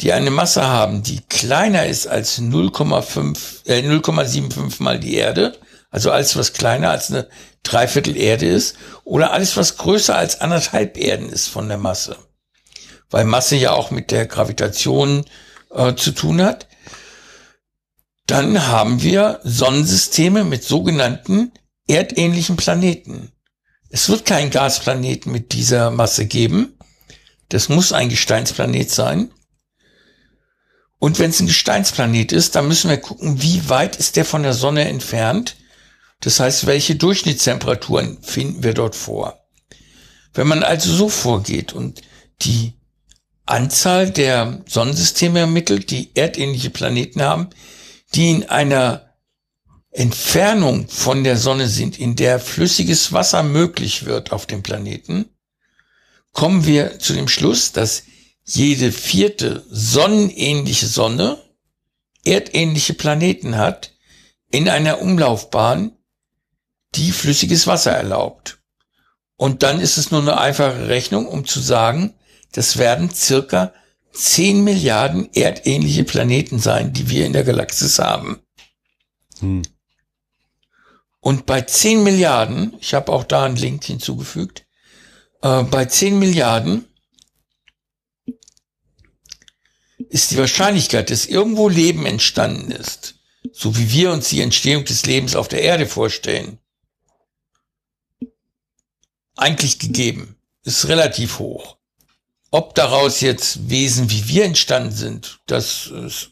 die 0.00 0.12
eine 0.12 0.30
Masse 0.30 0.66
haben, 0.66 1.02
die 1.02 1.20
kleiner 1.28 1.86
ist 1.86 2.06
als 2.06 2.38
0,5, 2.38 3.66
äh, 3.66 3.80
0,75 3.80 4.82
mal 4.82 5.00
die 5.00 5.14
Erde, 5.14 5.58
also 5.90 6.10
alles, 6.10 6.36
was 6.36 6.52
kleiner 6.52 6.90
als 6.90 7.10
eine 7.10 7.28
Dreiviertel 7.62 8.16
Erde 8.16 8.46
ist, 8.46 8.76
oder 9.04 9.32
alles, 9.32 9.56
was 9.56 9.76
größer 9.76 10.16
als 10.16 10.40
anderthalb 10.40 10.96
Erden 10.96 11.28
ist 11.28 11.48
von 11.48 11.68
der 11.68 11.78
Masse. 11.78 12.16
Weil 13.10 13.24
Masse 13.24 13.56
ja 13.56 13.72
auch 13.72 13.90
mit 13.90 14.10
der 14.10 14.26
Gravitation 14.26 15.24
äh, 15.70 15.94
zu 15.94 16.12
tun 16.12 16.42
hat. 16.42 16.66
Dann 18.26 18.66
haben 18.66 19.02
wir 19.02 19.40
Sonnensysteme 19.42 20.44
mit 20.44 20.62
sogenannten 20.62 21.52
erdähnlichen 21.86 22.56
Planeten. 22.56 23.32
Es 23.88 24.10
wird 24.10 24.26
keinen 24.26 24.50
Gasplaneten 24.50 25.32
mit 25.32 25.52
dieser 25.52 25.90
Masse 25.90 26.26
geben. 26.26 26.78
Das 27.48 27.70
muss 27.70 27.92
ein 27.92 28.10
Gesteinsplanet 28.10 28.90
sein. 28.90 29.30
Und 30.98 31.18
wenn 31.18 31.30
es 31.30 31.40
ein 31.40 31.46
Gesteinsplanet 31.46 32.32
ist, 32.32 32.54
dann 32.56 32.68
müssen 32.68 32.90
wir 32.90 32.98
gucken, 32.98 33.40
wie 33.40 33.68
weit 33.70 33.96
ist 33.96 34.16
der 34.16 34.24
von 34.24 34.42
der 34.42 34.52
Sonne 34.52 34.86
entfernt. 34.86 35.56
Das 36.20 36.40
heißt, 36.40 36.66
welche 36.66 36.96
Durchschnittstemperaturen 36.96 38.18
finden 38.22 38.62
wir 38.62 38.74
dort 38.74 38.96
vor. 38.96 39.38
Wenn 40.34 40.48
man 40.48 40.62
also 40.62 40.92
so 40.92 41.08
vorgeht 41.08 41.72
und 41.72 42.02
die 42.42 42.74
Anzahl 43.46 44.10
der 44.10 44.62
Sonnensysteme 44.66 45.40
ermittelt, 45.40 45.90
die 45.90 46.14
erdähnliche 46.14 46.70
Planeten 46.70 47.22
haben, 47.22 47.48
die 48.14 48.30
in 48.30 48.48
einer 48.48 49.14
Entfernung 49.90 50.88
von 50.88 51.24
der 51.24 51.36
Sonne 51.36 51.68
sind, 51.68 51.98
in 51.98 52.14
der 52.14 52.38
flüssiges 52.40 53.12
Wasser 53.12 53.42
möglich 53.42 54.04
wird 54.04 54.32
auf 54.32 54.46
dem 54.46 54.62
Planeten, 54.62 55.30
kommen 56.32 56.66
wir 56.66 56.98
zu 56.98 57.14
dem 57.14 57.28
Schluss, 57.28 57.72
dass 57.72 58.04
jede 58.44 58.92
vierte 58.92 59.64
sonnenähnliche 59.70 60.86
Sonne 60.86 61.42
erdähnliche 62.24 62.94
Planeten 62.94 63.56
hat 63.56 63.94
in 64.50 64.68
einer 64.68 65.00
Umlaufbahn, 65.00 65.97
die 66.94 67.12
flüssiges 67.12 67.66
Wasser 67.66 67.92
erlaubt. 67.92 68.58
Und 69.36 69.62
dann 69.62 69.80
ist 69.80 69.98
es 69.98 70.10
nur 70.10 70.20
eine 70.20 70.38
einfache 70.38 70.88
Rechnung, 70.88 71.26
um 71.26 71.44
zu 71.44 71.60
sagen, 71.60 72.14
das 72.52 72.76
werden 72.78 73.10
circa 73.10 73.72
10 74.12 74.64
Milliarden 74.64 75.32
erdähnliche 75.32 76.04
Planeten 76.04 76.58
sein, 76.58 76.92
die 76.92 77.08
wir 77.08 77.24
in 77.24 77.32
der 77.32 77.44
Galaxis 77.44 77.98
haben. 77.98 78.40
Hm. 79.38 79.62
Und 81.20 81.46
bei 81.46 81.60
10 81.60 82.02
Milliarden, 82.02 82.74
ich 82.80 82.94
habe 82.94 83.12
auch 83.12 83.24
da 83.24 83.44
einen 83.44 83.56
Link 83.56 83.84
hinzugefügt, 83.84 84.66
äh, 85.42 85.62
bei 85.64 85.84
10 85.84 86.18
Milliarden 86.18 86.86
ist 90.08 90.30
die 90.30 90.38
Wahrscheinlichkeit, 90.38 91.10
dass 91.10 91.26
irgendwo 91.26 91.68
Leben 91.68 92.06
entstanden 92.06 92.70
ist, 92.70 93.16
so 93.52 93.76
wie 93.76 93.92
wir 93.92 94.12
uns 94.12 94.30
die 94.30 94.40
Entstehung 94.40 94.84
des 94.84 95.06
Lebens 95.06 95.36
auf 95.36 95.48
der 95.48 95.62
Erde 95.62 95.86
vorstellen, 95.86 96.58
eigentlich 99.38 99.78
gegeben, 99.78 100.36
ist 100.62 100.88
relativ 100.88 101.38
hoch. 101.38 101.78
Ob 102.50 102.74
daraus 102.74 103.20
jetzt 103.20 103.68
Wesen 103.68 104.10
wie 104.10 104.28
wir 104.28 104.44
entstanden 104.44 104.92
sind, 104.92 105.40
das 105.46 105.86
ist 105.86 106.30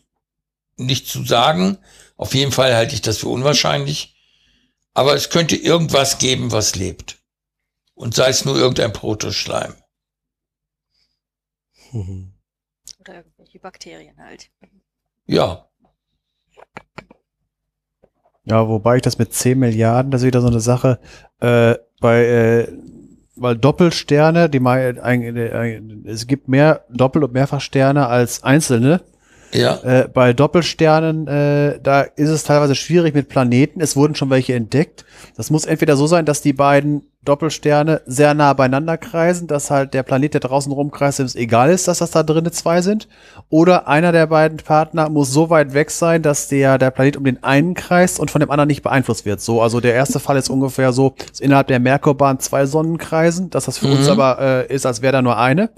nicht 0.77 1.09
zu 1.09 1.25
sagen. 1.25 1.79
Auf 2.17 2.35
jeden 2.35 2.53
Fall 2.53 2.75
halte 2.75 2.95
ich 2.95 3.03
das 3.03 3.19
für 3.19 3.29
unwahrscheinlich. 3.29 4.15
Aber 4.95 5.15
es 5.15 5.29
könnte 5.29 5.57
irgendwas 5.57 6.19
geben, 6.19 6.53
was 6.53 6.75
lebt. 6.75 7.19
Und 7.95 8.15
sei 8.15 8.29
es 8.29 8.45
nur 8.45 8.57
irgendein 8.57 8.93
Protoschleim. 8.93 9.75
Oder 13.01 13.15
irgendwelche 13.17 13.59
Bakterien 13.59 14.17
halt. 14.19 14.51
Ja. 15.27 15.69
Ja, 18.45 18.69
wobei 18.69 18.97
ich 18.97 19.03
das 19.03 19.19
mit 19.19 19.35
10 19.35 19.59
Milliarden, 19.59 20.11
das 20.13 20.23
ist 20.23 20.27
wieder 20.27 20.41
so 20.41 20.47
eine 20.47 20.61
Sache, 20.61 21.01
äh, 21.41 21.75
bei, 22.01 22.25
äh, 22.25 22.73
weil 23.37 23.57
Doppelsterne, 23.57 24.49
die 24.49 24.61
mal, 24.61 24.97
es 26.05 26.27
gibt 26.27 26.49
mehr 26.49 26.85
Doppel- 26.89 27.25
und 27.25 27.33
Mehrfachsterne 27.33 28.07
als 28.07 28.43
einzelne. 28.43 29.03
Ja. 29.53 29.77
Äh, 29.83 30.09
bei 30.13 30.33
Doppelsternen, 30.33 31.27
äh, 31.27 31.79
da 31.83 32.03
ist 32.03 32.29
es 32.29 32.45
teilweise 32.45 32.75
schwierig 32.75 33.15
mit 33.15 33.29
Planeten. 33.29 33.81
Es 33.81 33.97
wurden 33.97 34.15
schon 34.15 34.31
welche 34.31 34.55
entdeckt. 34.55 35.05
Das 35.37 35.51
muss 35.51 35.65
entweder 35.65 35.97
so 35.97 36.07
sein, 36.07 36.25
dass 36.25 36.43
die 36.43 36.53
beiden 36.53 37.03
Doppelsterne 37.27 38.03
sehr 38.07 38.35
nah 38.35 38.53
beieinander 38.53 38.97
kreisen, 38.97 39.47
dass 39.49 39.71
halt 39.71 39.95
der 39.95 40.03
Planet, 40.03 40.35
der 40.35 40.41
draußen 40.41 40.73
rumkreist, 40.73 41.21
es 41.21 41.35
egal 41.35 41.71
ist, 41.71 41.89
dass 41.89 41.99
das 41.99 42.13
da 42.13 42.23
drinnen 42.23 42.53
zwei 42.53 42.81
sind. 42.81 43.09
Oder 43.51 43.89
einer 43.89 44.13
der 44.13 44.29
beiden 44.29 44.59
Partner 44.59 45.09
muss 45.09 45.33
so 45.33 45.51
weit 45.51 45.75
weg 45.75 45.91
sein, 45.91 46.23
dass 46.23 46.49
der, 46.49 46.79
der 46.79 46.91
Planet 46.91 47.17
um 47.17 47.25
den 47.25 47.43
einen 47.43 47.75
kreist 47.75 48.19
und 48.19 48.31
von 48.31 48.41
dem 48.41 48.51
anderen 48.51 48.69
nicht 48.69 48.83
beeinflusst 48.83 49.27
wird. 49.27 49.41
So, 49.41 49.61
also 49.61 49.81
der 49.81 49.95
erste 49.95 50.21
Fall 50.21 50.37
ist 50.37 50.49
ungefähr 50.49 50.93
so, 50.93 51.15
dass 51.29 51.41
innerhalb 51.41 51.67
der 51.67 51.81
Merkurbahn 51.81 52.39
zwei 52.39 52.65
Sonnen 52.67 52.97
kreisen, 52.97 53.51
dass 53.51 53.67
das 53.67 53.79
für 53.79 53.89
mhm. 53.89 53.97
uns 53.97 54.09
aber 54.09 54.39
äh, 54.41 54.73
ist, 54.73 54.87
als 54.87 55.03
wäre 55.03 55.13
da 55.13 55.23
nur 55.23 55.37
eine. 55.37 55.71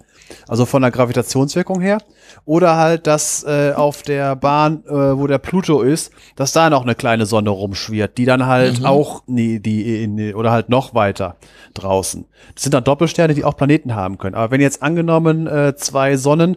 Also 0.46 0.66
von 0.66 0.82
der 0.82 0.90
Gravitationswirkung 0.90 1.80
her. 1.80 1.98
Oder 2.44 2.76
halt, 2.76 3.06
dass 3.06 3.44
äh, 3.44 3.72
auf 3.74 4.02
der 4.02 4.36
Bahn, 4.36 4.84
äh, 4.86 4.92
wo 4.92 5.26
der 5.26 5.38
Pluto 5.38 5.82
ist, 5.82 6.12
dass 6.36 6.52
da 6.52 6.70
noch 6.70 6.82
eine 6.82 6.94
kleine 6.94 7.26
Sonne 7.26 7.50
rumschwirrt, 7.50 8.18
die 8.18 8.24
dann 8.24 8.46
halt 8.46 8.80
mhm. 8.80 8.86
auch, 8.86 9.22
nee, 9.26 9.58
die, 9.58 10.02
in, 10.02 10.34
oder 10.34 10.50
halt 10.50 10.68
noch 10.68 10.94
weiter 10.94 11.36
draußen. 11.74 12.26
Das 12.54 12.62
sind 12.64 12.74
dann 12.74 12.84
Doppelsterne, 12.84 13.34
die 13.34 13.44
auch 13.44 13.56
Planeten 13.56 13.94
haben 13.94 14.18
können. 14.18 14.34
Aber 14.34 14.50
wenn 14.50 14.60
jetzt 14.60 14.82
angenommen 14.82 15.46
äh, 15.46 15.74
zwei 15.76 16.16
Sonnen 16.16 16.56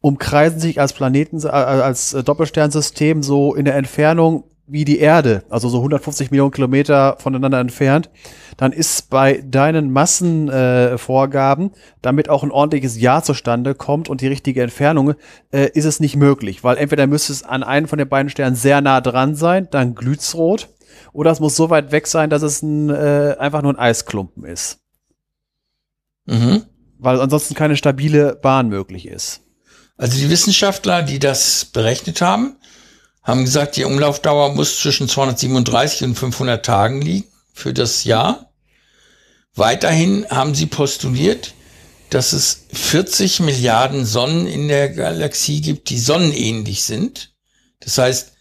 umkreisen 0.00 0.60
sich 0.60 0.80
als 0.80 0.92
Planeten, 0.92 1.40
äh, 1.44 1.48
als 1.48 2.10
Doppelsternsystem 2.10 3.22
so 3.22 3.54
in 3.54 3.64
der 3.64 3.76
Entfernung 3.76 4.44
wie 4.66 4.84
die 4.84 4.98
Erde, 4.98 5.44
also 5.48 5.68
so 5.68 5.78
150 5.78 6.30
Millionen 6.30 6.50
Kilometer 6.50 7.16
voneinander 7.18 7.60
entfernt, 7.60 8.10
dann 8.56 8.72
ist 8.72 9.10
bei 9.10 9.42
deinen 9.46 9.92
Massenvorgaben, 9.92 11.70
äh, 11.70 11.76
damit 12.02 12.28
auch 12.28 12.42
ein 12.42 12.50
ordentliches 12.50 13.00
Jahr 13.00 13.22
zustande 13.22 13.74
kommt 13.74 14.08
und 14.08 14.20
die 14.20 14.26
richtige 14.26 14.62
Entfernung, 14.62 15.14
äh, 15.52 15.70
ist 15.72 15.84
es 15.84 16.00
nicht 16.00 16.16
möglich, 16.16 16.64
weil 16.64 16.78
entweder 16.78 17.06
müsste 17.06 17.32
es 17.32 17.42
an 17.42 17.62
einen 17.62 17.86
von 17.86 17.98
den 17.98 18.08
beiden 18.08 18.30
Sternen 18.30 18.56
sehr 18.56 18.80
nah 18.80 19.00
dran 19.00 19.36
sein, 19.36 19.68
dann 19.70 19.94
glüht's 19.94 20.34
rot, 20.34 20.68
oder 21.12 21.30
es 21.30 21.40
muss 21.40 21.56
so 21.56 21.70
weit 21.70 21.92
weg 21.92 22.06
sein, 22.06 22.30
dass 22.30 22.42
es 22.42 22.62
ein, 22.62 22.90
äh, 22.90 23.36
einfach 23.38 23.62
nur 23.62 23.72
ein 23.72 23.78
Eisklumpen 23.78 24.44
ist. 24.44 24.80
Mhm. 26.26 26.64
Weil 26.98 27.20
ansonsten 27.20 27.54
keine 27.54 27.76
stabile 27.76 28.34
Bahn 28.36 28.68
möglich 28.68 29.06
ist. 29.06 29.42
Also 29.96 30.18
die 30.18 30.28
Wissenschaftler, 30.28 31.02
die 31.02 31.18
das 31.18 31.66
berechnet 31.66 32.20
haben, 32.20 32.56
haben 33.26 33.44
gesagt, 33.44 33.76
die 33.76 33.84
Umlaufdauer 33.84 34.54
muss 34.54 34.78
zwischen 34.78 35.08
237 35.08 36.04
und 36.04 36.14
500 36.14 36.64
Tagen 36.64 37.02
liegen 37.02 37.26
für 37.52 37.74
das 37.74 38.04
Jahr. 38.04 38.52
Weiterhin 39.54 40.26
haben 40.30 40.54
sie 40.54 40.66
postuliert, 40.66 41.54
dass 42.10 42.32
es 42.32 42.66
40 42.72 43.40
Milliarden 43.40 44.04
Sonnen 44.04 44.46
in 44.46 44.68
der 44.68 44.90
Galaxie 44.90 45.60
gibt, 45.60 45.90
die 45.90 45.98
sonnenähnlich 45.98 46.84
sind. 46.84 47.34
Das 47.80 47.98
heißt, 47.98 48.32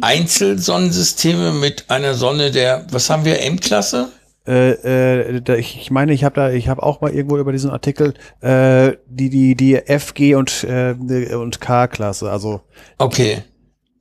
Einzelsonnensysteme 0.00 1.52
mit 1.52 1.90
einer 1.90 2.14
Sonne 2.14 2.50
der, 2.50 2.86
was 2.90 3.10
haben 3.10 3.24
wir, 3.24 3.40
M-Klasse? 3.42 4.10
Äh, 4.46 4.70
äh, 4.70 5.42
da, 5.42 5.56
ich, 5.56 5.78
ich 5.80 5.90
meine, 5.90 6.12
ich 6.12 6.24
habe 6.24 6.36
da, 6.36 6.50
ich 6.50 6.68
habe 6.68 6.82
auch 6.82 7.00
mal 7.00 7.12
irgendwo 7.12 7.38
über 7.38 7.52
diesen 7.52 7.70
Artikel 7.70 8.14
äh, 8.40 8.96
die 9.06 9.28
die 9.28 9.54
die 9.54 9.74
F, 9.74 10.14
G 10.14 10.36
und 10.36 10.64
äh, 10.64 10.94
und 11.34 11.60
K-Klasse. 11.60 12.30
Also 12.30 12.62
Okay, 12.96 13.42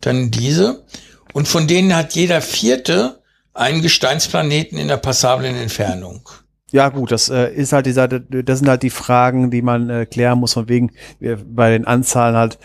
dann 0.02 0.32
diese. 0.32 0.86
Und 1.34 1.48
von 1.48 1.68
denen 1.68 1.96
hat 1.96 2.14
jeder 2.14 2.42
vierte 2.42 3.22
einen 3.54 3.82
Gesteinsplaneten 3.82 4.78
in 4.78 4.88
der 4.88 4.98
passablen 4.98 5.56
Entfernung. 5.56 6.28
ja 6.72 6.90
gut, 6.90 7.12
das 7.12 7.30
äh, 7.30 7.52
ist 7.54 7.74
halt 7.74 7.86
dieser, 7.86 8.08
das 8.08 8.60
sind 8.60 8.70
halt 8.70 8.84
die 8.84 8.90
Fragen, 8.90 9.50
die 9.52 9.62
man 9.62 9.90
äh, 9.90 10.06
klären 10.06 10.40
muss 10.40 10.54
von 10.54 10.70
wegen 10.70 10.92
äh, 11.20 11.36
bei 11.36 11.72
den 11.72 11.86
Anzahlen 11.86 12.36
halt, 12.36 12.60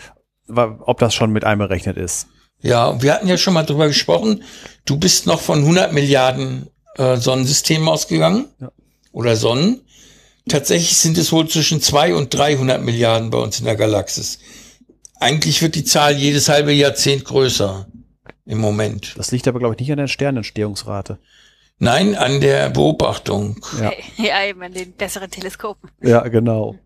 ob 0.47 0.99
das 0.99 1.13
schon 1.15 1.31
mit 1.31 1.45
einberechnet 1.45 1.97
ist. 1.97 2.27
Ja, 2.61 2.85
und 2.87 3.01
wir 3.03 3.13
hatten 3.13 3.27
ja 3.27 3.37
schon 3.37 3.53
mal 3.53 3.63
drüber 3.63 3.87
gesprochen. 3.87 4.43
Du 4.85 4.97
bist 4.97 5.25
noch 5.27 5.41
von 5.41 5.59
100 5.59 5.91
Milliarden 5.93 6.67
äh, 6.97 7.17
Sonnensystemen 7.17 7.87
ausgegangen 7.87 8.45
Ja. 8.61 8.71
oder 9.11 9.35
Sonnen. 9.35 9.81
Tatsächlich 10.47 10.97
sind 10.97 11.17
es 11.17 11.31
wohl 11.31 11.47
zwischen 11.47 11.81
200 11.81 12.17
und 12.17 12.33
300 12.33 12.81
Milliarden 12.83 13.29
bei 13.31 13.37
uns 13.37 13.59
in 13.59 13.65
der 13.65 13.75
Galaxis. 13.77 14.39
Eigentlich 15.19 15.61
wird 15.61 15.75
die 15.75 15.85
Zahl 15.85 16.15
jedes 16.17 16.49
halbe 16.49 16.73
Jahrzehnt 16.73 17.25
größer 17.25 17.87
im 18.45 18.57
Moment. 18.57 19.13
Das 19.17 19.31
liegt 19.31 19.47
aber 19.47 19.59
glaube 19.59 19.75
ich 19.75 19.79
nicht 19.79 19.91
an 19.91 19.97
der 19.97 20.07
Sternentstehungsrate. 20.07 21.19
Nein, 21.79 22.15
an 22.15 22.39
der 22.39 22.69
Beobachtung. 22.69 23.59
Ja. 23.79 23.91
Ja, 24.17 24.45
eben 24.45 24.61
an 24.61 24.73
den 24.73 24.93
besseren 24.93 25.29
Teleskopen. 25.29 25.89
Ja, 26.01 26.27
genau. 26.27 26.77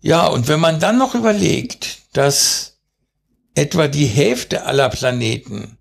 Ja, 0.00 0.26
und 0.26 0.48
wenn 0.48 0.60
man 0.60 0.80
dann 0.80 0.98
noch 0.98 1.14
überlegt, 1.14 1.98
dass 2.12 2.78
etwa 3.54 3.88
die 3.88 4.06
Hälfte 4.06 4.64
aller 4.64 4.88
Planeten 4.88 5.78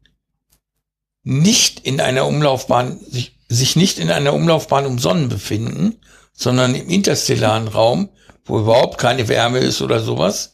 nicht 1.23 1.81
in 1.81 2.01
einer 2.01 2.25
Umlaufbahn, 2.25 2.99
sich, 2.99 3.37
sich 3.47 3.75
nicht 3.75 3.99
in 3.99 4.09
einer 4.09 4.33
Umlaufbahn 4.33 4.85
um 4.85 4.97
Sonnen 4.97 5.29
befinden, 5.29 5.99
sondern 6.33 6.73
im 6.73 6.89
interstellaren 6.89 7.67
Raum, 7.67 8.09
wo 8.47 8.59
überhaupt 8.59 8.97
keine 8.97 9.27
Wärme 9.27 9.59
ist 9.59 9.81
oder 9.81 9.99
sowas, 9.99 10.53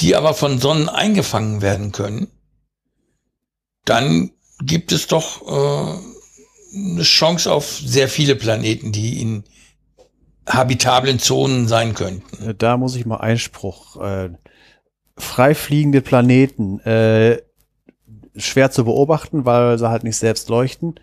die 0.00 0.14
aber 0.16 0.34
von 0.34 0.58
Sonnen 0.58 0.88
eingefangen 0.88 1.62
werden 1.62 1.92
können, 1.92 2.28
dann 3.84 4.30
gibt 4.62 4.92
es 4.92 5.06
doch 5.06 5.42
äh, 5.46 5.98
eine 6.76 7.02
Chance 7.02 7.50
auf 7.52 7.66
sehr 7.84 8.08
viele 8.08 8.36
Planeten, 8.36 8.92
die 8.92 9.20
in 9.20 9.44
habitablen 10.46 11.18
Zonen 11.18 11.68
sein 11.68 11.94
könnten. 11.94 12.50
Äh, 12.50 12.54
Da 12.54 12.76
muss 12.76 12.96
ich 12.96 13.06
mal 13.06 13.18
Einspruch. 13.18 13.96
Äh, 14.02 14.30
freifliegende 15.16 16.00
Planeten 16.00 16.80
äh, 16.80 17.40
schwer 18.36 18.70
zu 18.70 18.84
beobachten, 18.84 19.44
weil 19.44 19.78
sie 19.78 19.88
halt 19.88 20.04
nicht 20.04 20.16
selbst 20.16 20.48
leuchten. 20.48 20.98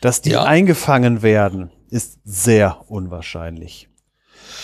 Dass 0.00 0.20
die 0.20 0.30
Ja. 0.30 0.44
eingefangen 0.44 1.22
werden, 1.22 1.70
ist 1.90 2.18
sehr 2.24 2.84
unwahrscheinlich. 2.88 3.88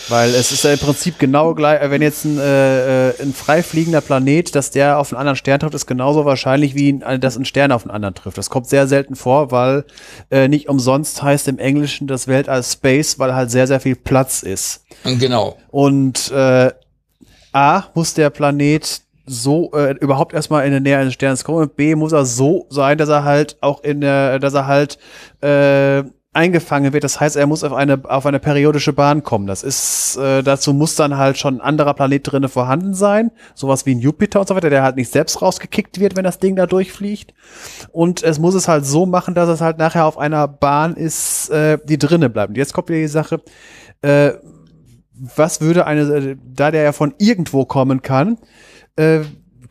Weil 0.09 0.35
es 0.35 0.51
ist 0.51 0.63
ja 0.63 0.73
im 0.73 0.79
Prinzip 0.79 1.17
genau 1.17 1.53
gleich, 1.53 1.81
äh, 1.81 1.89
wenn 1.89 2.01
jetzt 2.01 2.25
ein, 2.25 2.37
äh, 2.37 3.09
äh, 3.09 3.21
ein 3.21 3.33
freifliegender 3.33 4.01
Planet, 4.01 4.53
dass 4.55 4.71
der 4.71 4.99
auf 4.99 5.11
einen 5.11 5.19
anderen 5.19 5.37
Stern 5.37 5.59
trifft, 5.59 5.75
ist 5.75 5.87
genauso 5.87 6.25
wahrscheinlich 6.25 6.75
wie 6.75 6.99
ein, 7.01 7.21
dass 7.21 7.37
ein 7.37 7.45
Stern 7.45 7.71
auf 7.71 7.83
einen 7.83 7.91
anderen 7.91 8.15
trifft. 8.15 8.37
Das 8.37 8.49
kommt 8.49 8.67
sehr 8.67 8.87
selten 8.87 9.15
vor, 9.15 9.51
weil 9.51 9.85
äh, 10.29 10.47
nicht 10.47 10.67
umsonst 10.67 11.23
heißt 11.23 11.47
im 11.47 11.59
Englischen 11.59 12.07
das 12.07 12.27
Weltall 12.27 12.63
Space, 12.63 13.17
weil 13.19 13.33
halt 13.33 13.51
sehr, 13.51 13.67
sehr 13.67 13.79
viel 13.79 13.95
Platz 13.95 14.43
ist. 14.43 14.83
Genau. 15.03 15.57
Und 15.71 16.31
äh, 16.31 16.71
A, 17.53 17.83
muss 17.93 18.13
der 18.13 18.29
Planet 18.29 19.01
so 19.25 19.71
äh, 19.73 19.95
überhaupt 19.99 20.33
erstmal 20.33 20.65
in 20.65 20.71
der 20.71 20.81
Nähe 20.81 20.97
eines 20.97 21.13
Sterns 21.13 21.43
kommen 21.43 21.59
und 21.59 21.75
B, 21.75 21.95
muss 21.95 22.11
er 22.11 22.25
so 22.25 22.65
sein, 22.69 22.97
dass 22.97 23.09
er 23.09 23.23
halt 23.23 23.57
auch 23.61 23.83
in 23.83 24.01
der, 24.01 24.39
dass 24.39 24.53
er 24.53 24.67
halt 24.67 24.97
äh, 25.41 26.03
eingefangen 26.33 26.93
wird. 26.93 27.03
Das 27.03 27.19
heißt, 27.19 27.35
er 27.35 27.47
muss 27.47 27.63
auf 27.63 27.73
eine, 27.73 28.01
auf 28.03 28.25
eine 28.25 28.39
periodische 28.39 28.91
Bahn 28.91 29.23
kommen. 29.23 29.47
Das 29.47 29.63
ist, 29.63 30.17
äh, 30.17 30.41
dazu 30.41 30.73
muss 30.73 30.95
dann 30.95 31.17
halt 31.17 31.37
schon 31.37 31.57
ein 31.57 31.61
anderer 31.61 31.93
Planet 31.93 32.31
drinne 32.31 32.49
vorhanden 32.49 32.93
sein. 32.93 33.31
Sowas 33.53 33.85
wie 33.85 33.95
ein 33.95 33.99
Jupiter 33.99 34.39
und 34.39 34.47
so 34.47 34.55
weiter, 34.55 34.69
der 34.69 34.83
halt 34.83 34.95
nicht 34.95 35.11
selbst 35.11 35.41
rausgekickt 35.41 35.99
wird, 35.99 36.15
wenn 36.15 36.23
das 36.23 36.39
Ding 36.39 36.55
da 36.55 36.65
durchfliegt. 36.65 37.33
Und 37.91 38.23
es 38.23 38.39
muss 38.39 38.55
es 38.55 38.67
halt 38.67 38.85
so 38.85 39.05
machen, 39.05 39.35
dass 39.35 39.47
es 39.47 39.61
halt 39.61 39.77
nachher 39.77 40.05
auf 40.05 40.17
einer 40.17 40.47
Bahn 40.47 40.95
ist, 40.95 41.49
äh, 41.49 41.77
die 41.83 41.97
drinne 41.99 42.29
bleibt. 42.29 42.57
Jetzt 42.57 42.73
kommt 42.73 42.89
wieder 42.89 42.99
die 42.99 43.07
Sache, 43.07 43.41
äh, 44.01 44.31
was 45.13 45.61
würde 45.61 45.85
eine, 45.85 46.01
äh, 46.01 46.35
da 46.43 46.71
der 46.71 46.83
ja 46.83 46.91
von 46.91 47.13
irgendwo 47.19 47.65
kommen 47.65 48.01
kann, 48.01 48.37
äh, 48.95 49.21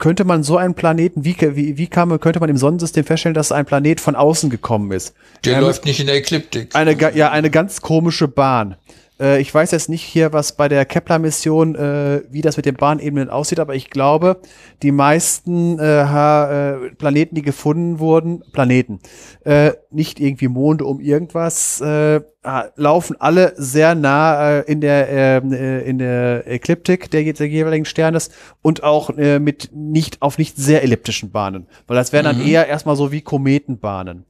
könnte 0.03 0.25
man 0.25 0.43
so 0.43 0.57
einen 0.57 0.75
Planeten, 0.75 1.25
wie, 1.25 1.37
wie, 1.39 1.79
wie 1.79 1.87
kam, 1.87 2.19
könnte 2.19 2.41
man 2.41 2.51
im 2.51 2.57
Sonnensystem 2.57 3.05
feststellen, 3.05 3.35
dass 3.35 3.53
ein 3.53 3.65
Planet 3.65 4.01
von 4.01 4.17
außen 4.17 4.51
gekommen 4.51 4.91
ist? 4.91 5.15
Der 5.45 5.53
Ja, 5.53 5.59
läuft 5.61 5.85
nicht 5.85 6.01
in 6.01 6.09
der 6.09 6.17
Ekliptik. 6.17 6.75
Eine, 6.75 6.97
ja, 7.15 7.31
eine 7.31 7.51
ganz 7.51 7.83
komische 7.83 8.27
Bahn. 8.27 8.75
Äh, 9.23 9.41
ich 9.41 9.55
weiß 9.55 9.71
jetzt 9.71 9.89
nicht 9.89 10.03
hier, 10.03 10.33
was 10.33 10.57
bei 10.57 10.69
der 10.69 10.85
Kepler-Mission, 10.85 11.75
äh, 11.77 12.23
wie 12.29 12.43
das 12.43 12.57
mit 12.57 12.67
den 12.67 12.75
Bahnebenen 12.75 13.31
aussieht, 13.31 13.61
aber 13.61 13.75
ich 13.75 13.89
glaube, 13.89 14.41
die 14.83 14.93
meisten 14.93 15.79
äh, 15.79 16.03
äh, 16.03 16.91
Planeten, 16.99 17.37
die 17.37 17.43
gefunden 17.43 18.01
wurden, 18.01 18.43
Planeten, 18.53 18.99
äh, 19.45 19.73
nicht 19.91 20.19
irgendwie 20.21 20.49
Monde 20.49 20.85
um 20.85 21.01
irgendwas, 21.01 21.81
ah, 21.83 22.65
laufen 22.77 23.17
alle 23.21 23.53
sehr 23.57 23.95
nah 23.95 24.61
in 24.61 24.81
der 24.81 25.09
ähm, 25.09 25.53
äh, 25.53 25.81
in 25.83 25.99
der 25.99 26.47
Ekliptik 26.47 27.11
der, 27.11 27.31
der 27.33 27.47
jeweiligen 27.47 27.85
Sternes 27.85 28.31
und 28.63 28.83
auch 28.83 29.11
mit 29.15 29.71
nicht 29.75 30.23
auf 30.23 30.39
nicht 30.39 30.57
sehr 30.57 30.83
elliptischen 30.83 31.31
Bahnen, 31.31 31.67
weil 31.87 31.97
das 31.97 32.13
wären 32.13 32.25
dann 32.25 32.41
eher 32.41 32.67
erstmal 32.67 32.97
so 32.97 33.13
wie 33.13 33.21
Kometenbahnen. 33.21 34.25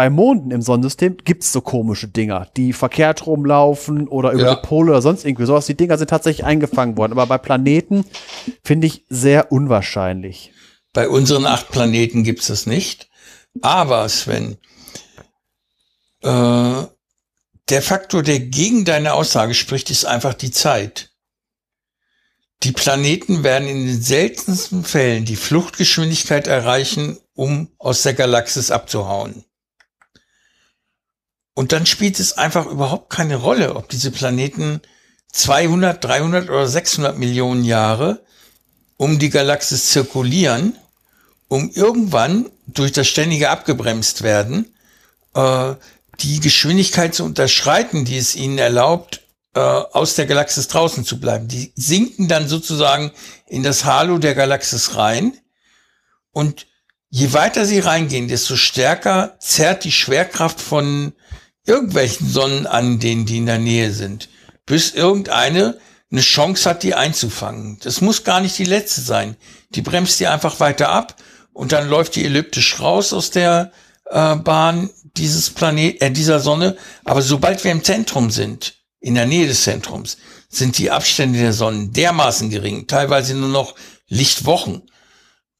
Bei 0.00 0.08
Monden 0.08 0.50
im 0.50 0.62
Sonnensystem 0.62 1.18
gibt's 1.26 1.52
so 1.52 1.60
komische 1.60 2.08
Dinger, 2.08 2.48
die 2.56 2.72
verkehrt 2.72 3.26
rumlaufen 3.26 4.08
oder 4.08 4.32
über 4.32 4.44
Ja. 4.44 4.54
die 4.54 4.66
Pole 4.66 4.92
oder 4.92 5.02
sonst 5.02 5.26
irgendwie 5.26 5.44
sowas. 5.44 5.66
Die 5.66 5.76
Dinger 5.76 5.98
sind 5.98 6.08
tatsächlich 6.08 6.46
eingefangen 6.46 6.96
worden. 6.96 7.12
Aber 7.12 7.26
bei 7.26 7.36
Planeten 7.36 8.06
finde 8.64 8.86
ich 8.86 9.04
sehr 9.10 9.52
unwahrscheinlich. 9.52 10.54
Bei 10.94 11.06
unseren 11.06 11.44
acht 11.44 11.68
Planeten 11.68 12.24
gibt's 12.24 12.46
das 12.46 12.64
nicht. 12.64 13.10
Aber 13.60 14.08
Sven, 14.08 14.56
äh, 16.22 16.82
der 17.68 17.82
Faktor, 17.82 18.22
der 18.22 18.40
gegen 18.40 18.86
deine 18.86 19.12
Aussage 19.12 19.52
spricht, 19.52 19.90
ist 19.90 20.06
einfach 20.06 20.32
die 20.32 20.50
Zeit. 20.50 21.10
Die 22.62 22.72
Planeten 22.72 23.44
werden 23.44 23.68
in 23.68 23.86
den 23.86 24.00
seltensten 24.00 24.82
Fällen 24.82 25.26
die 25.26 25.36
Fluchtgeschwindigkeit 25.36 26.46
erreichen, 26.46 27.18
um 27.34 27.68
aus 27.76 28.02
der 28.02 28.14
Galaxis 28.14 28.70
abzuhauen. 28.70 29.44
Und 31.54 31.72
dann 31.72 31.86
spielt 31.86 32.20
es 32.20 32.38
einfach 32.38 32.66
überhaupt 32.66 33.10
keine 33.10 33.36
Rolle, 33.36 33.76
ob 33.76 33.88
diese 33.88 34.10
Planeten 34.10 34.80
200, 35.32 36.02
300 36.02 36.48
oder 36.48 36.66
600 36.66 37.18
Millionen 37.18 37.64
Jahre 37.64 38.24
um 38.96 39.18
die 39.18 39.30
Galaxis 39.30 39.90
zirkulieren, 39.90 40.76
um 41.48 41.70
irgendwann 41.70 42.50
durch 42.66 42.92
das 42.92 43.08
ständige 43.08 43.50
Abgebremst 43.50 44.22
werden, 44.22 44.74
äh, 45.34 45.74
die 46.20 46.40
Geschwindigkeit 46.40 47.14
zu 47.14 47.24
unterschreiten, 47.24 48.04
die 48.04 48.18
es 48.18 48.36
ihnen 48.36 48.58
erlaubt, 48.58 49.22
äh, 49.54 49.60
aus 49.60 50.14
der 50.14 50.26
Galaxis 50.26 50.68
draußen 50.68 51.04
zu 51.04 51.18
bleiben. 51.18 51.48
Die 51.48 51.72
sinken 51.74 52.28
dann 52.28 52.46
sozusagen 52.46 53.10
in 53.48 53.62
das 53.62 53.84
Halo 53.84 54.18
der 54.18 54.34
Galaxis 54.34 54.96
rein 54.96 55.32
und 56.32 56.66
je 57.10 57.32
weiter 57.32 57.66
sie 57.66 57.80
reingehen, 57.80 58.28
desto 58.28 58.56
stärker 58.56 59.36
zerrt 59.40 59.84
die 59.84 59.92
Schwerkraft 59.92 60.60
von 60.60 61.12
irgendwelchen 61.66 62.28
Sonnen 62.28 62.66
an, 62.66 62.98
denen 63.00 63.26
die 63.26 63.38
in 63.38 63.46
der 63.46 63.58
Nähe 63.58 63.92
sind, 63.92 64.28
bis 64.64 64.92
irgendeine 64.92 65.78
eine 66.10 66.22
Chance 66.22 66.68
hat, 66.68 66.82
die 66.82 66.94
einzufangen. 66.94 67.78
Das 67.82 68.00
muss 68.00 68.24
gar 68.24 68.40
nicht 68.40 68.58
die 68.58 68.64
letzte 68.64 69.00
sein. 69.00 69.36
Die 69.70 69.82
bremst 69.82 70.18
die 70.18 70.26
einfach 70.26 70.58
weiter 70.58 70.88
ab 70.88 71.16
und 71.52 71.72
dann 71.72 71.88
läuft 71.88 72.16
die 72.16 72.24
elliptisch 72.24 72.80
raus 72.80 73.12
aus 73.12 73.30
der 73.30 73.70
äh, 74.06 74.34
Bahn 74.36 74.90
dieses 75.16 75.50
Planet, 75.50 76.00
äh, 76.02 76.10
dieser 76.10 76.40
Sonne. 76.40 76.76
Aber 77.04 77.22
sobald 77.22 77.62
wir 77.62 77.70
im 77.70 77.84
Zentrum 77.84 78.30
sind, 78.30 78.74
in 78.98 79.14
der 79.14 79.26
Nähe 79.26 79.46
des 79.46 79.62
Zentrums, 79.62 80.18
sind 80.48 80.78
die 80.78 80.90
Abstände 80.90 81.38
der 81.38 81.52
Sonnen 81.52 81.92
dermaßen 81.92 82.50
gering, 82.50 82.88
teilweise 82.88 83.34
nur 83.34 83.48
noch 83.48 83.76
Lichtwochen. 84.08 84.82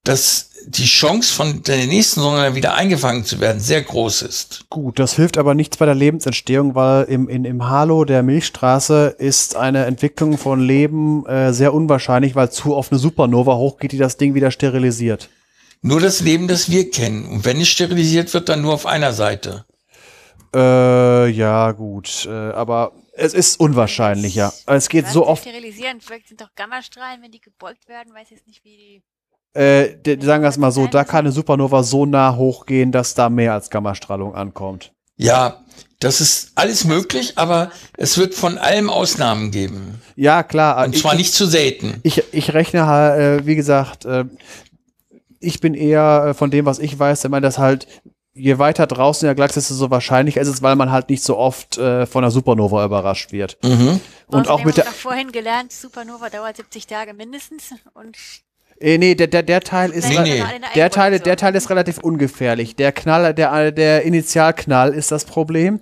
dass 0.03 0.50
die 0.67 0.85
Chance 0.85 1.33
von 1.33 1.63
der 1.63 1.87
nächsten 1.87 2.21
Sonne 2.21 2.55
wieder 2.55 2.75
eingefangen 2.75 3.25
zu 3.25 3.41
werden 3.41 3.61
sehr 3.61 3.83
groß 3.83 4.23
ist. 4.23 4.67
Gut, 4.71 4.99
das 4.99 5.15
hilft 5.15 5.39
aber 5.39 5.55
nichts 5.55 5.77
bei 5.77 5.87
der 5.87 5.95
Lebensentstehung, 5.95 6.75
weil 6.75 7.05
im, 7.05 7.29
in, 7.29 7.45
im 7.45 7.69
Halo 7.69 8.05
der 8.05 8.23
Milchstraße 8.23 9.15
ist 9.19 9.57
eine 9.57 9.87
Entwicklung 9.87 10.39
von 10.39 10.61
Leben 10.61 11.27
äh, 11.27 11.53
sehr 11.53 11.75
unwahrscheinlich, 11.75 12.35
weil 12.35 12.51
zu 12.51 12.75
oft 12.75 12.93
eine 12.93 12.99
Supernova 12.99 13.57
hochgeht, 13.57 13.93
die 13.93 13.99
das 13.99 14.17
Ding 14.17 14.35
wieder 14.35 14.51
sterilisiert. 14.51 15.29
Nur 15.83 16.01
das 16.01 16.21
Leben, 16.21 16.47
das 16.47 16.71
wir 16.71 16.91
kennen. 16.91 17.27
Und 17.27 17.45
wenn 17.45 17.61
es 17.61 17.69
sterilisiert 17.69 18.33
wird, 18.35 18.49
dann 18.49 18.61
nur 18.61 18.75
auf 18.75 18.87
einer 18.87 19.13
Seite. 19.13 19.65
Äh, 20.55 21.29
ja, 21.29 21.73
gut. 21.73 22.27
Äh, 22.27 22.31
aber 22.31 22.93
es 23.13 23.35
ist 23.35 23.61
unwahrscheinlicher. 23.61 24.53
Es 24.67 24.89
geht 24.89 25.07
Was 25.07 25.13
so 25.13 25.27
oft. 25.27 25.43
Sterilisieren 25.43 26.01
vielleicht 26.01 26.29
sind 26.29 26.41
doch 26.41 26.55
Gammastrahlen, 26.55 27.23
wenn 27.23 27.31
die 27.31 27.41
gebeugt 27.41 27.89
werden, 27.89 28.15
weiß 28.15 28.31
jetzt 28.31 28.47
nicht, 28.47 28.65
wie 28.65 28.77
die. 28.77 29.03
Äh, 29.53 29.97
sagen 30.23 30.43
wir 30.43 30.49
es 30.49 30.59
mal 30.59 30.71
so, 30.71 30.87
da 30.87 31.05
kann 31.05 31.21
eine 31.21 31.33
Supernova 31.33 31.83
so 31.83 32.07
nah 32.07 32.37
hochgehen, 32.37 32.93
dass 32.93 33.15
da 33.15 33.29
mehr 33.29 33.53
als 33.53 33.69
Gammastrahlung 33.71 34.35
ankommt. 34.35 34.93
Ja, 35.17 35.65
das 35.99 36.21
ist 36.21 36.53
alles 36.55 36.85
möglich, 36.85 37.33
aber 37.37 37.71
es 37.99 38.17
wird 38.17 38.35
von 38.35 38.57
allem 38.59 38.89
Ausnahmen 38.89 39.51
geben. 39.51 40.01
Ja, 40.17 40.43
klar. 40.43 40.85
Und 40.85 40.95
ich- 40.95 41.03
zwar 41.03 41.15
nicht 41.15 41.35
zu 41.35 41.47
selten. 41.47 42.01
Ich, 42.05 42.23
ich 42.33 42.55
rechne 42.55 42.87
halt, 42.87 43.21
äh, 43.21 43.47
wie 43.47 43.57
gesagt, 43.57 44.05
äh, 44.05 44.25
ich 45.41 45.61
bin 45.61 45.75
eher 45.75 46.27
äh, 46.29 46.35
von 46.35 46.51
dem, 46.51 46.65
was 46.65 46.79
ich 46.79 46.99
weiß, 46.99 47.21
der 47.23 47.31
meint, 47.31 47.45
dass 47.45 47.59
halt, 47.59 47.87
je 48.33 48.59
weiter 48.59 48.87
draußen 48.87 49.27
in 49.27 49.29
der 49.29 49.35
Galaxie, 49.35 49.61
desto 49.61 49.91
wahrscheinlicher 49.91 50.41
ist 50.41 50.49
es, 50.49 50.63
weil 50.63 50.77
man 50.77 50.91
halt 50.93 51.11
nicht 51.11 51.23
so 51.23 51.37
oft 51.37 51.77
äh, 51.77 52.07
von 52.07 52.23
einer 52.25 52.31
Supernova 52.31 52.85
überrascht 52.85 53.33
wird. 53.33 53.59
Mhm. 53.63 54.01
Und 54.29 54.47
auch 54.47 54.53
Außerdem 54.55 54.67
mit 54.67 54.77
der, 54.77 54.85
doch 54.85 54.93
vorhin 54.93 55.33
gelernt, 55.33 55.73
Supernova 55.73 56.31
dauert 56.31 56.57
70 56.57 56.87
Tage 56.87 57.13
mindestens 57.15 57.75
und 57.95 58.17
äh, 58.81 58.99
nee, 58.99 59.15
der, 59.15 59.27
der, 59.27 59.43
der 59.43 59.61
Teil 59.61 59.91
ist, 59.91 60.09
Nee, 60.09 60.21
nee. 60.21 60.41
eine 60.41 60.67
der 60.75 60.91
Teil, 60.91 61.19
der. 61.19 61.37
Teil 61.37 61.55
ist 61.55 61.69
relativ 61.71 61.99
ungefährlich. 61.99 62.77
Der 62.77 62.93
Knall, 62.93 63.35
der, 63.35 63.73
der 63.73 64.03
Initialknall 64.03 64.95
ist 64.95 65.13
das 65.13 65.25
Problem. 65.25 65.81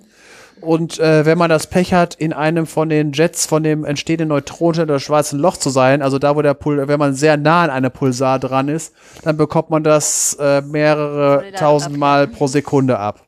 Und 0.61 0.99
äh, 0.99 1.25
wenn 1.25 1.37
man 1.37 1.49
das 1.49 1.67
Pech 1.67 1.93
hat, 1.93 2.15
in 2.15 2.33
einem 2.33 2.67
von 2.67 2.89
den 2.89 3.13
Jets 3.13 3.45
von 3.45 3.63
dem 3.63 3.85
entstehenden 3.85 4.27
Neutronenstern 4.27 4.89
oder 4.89 4.99
schwarzen 4.99 5.39
Loch 5.39 5.55
zu 5.55 5.69
sein, 5.69 6.01
also 6.01 6.19
da, 6.19 6.35
wo 6.35 6.41
der 6.41 6.53
Pul 6.53 6.87
wenn 6.89 6.99
man 6.99 7.13
sehr 7.13 7.37
nah 7.37 7.63
an 7.63 7.69
einem 7.69 7.91
Pulsar 7.91 8.39
dran 8.39 8.67
ist, 8.67 8.93
dann 9.23 9.37
bekommt 9.37 9.69
man 9.69 9.83
das 9.83 10.35
äh, 10.39 10.61
mehrere 10.61 11.51
tausend 11.53 11.97
Mal 11.97 12.27
pro 12.27 12.47
Sekunde 12.47 12.99
ab. 12.99 13.25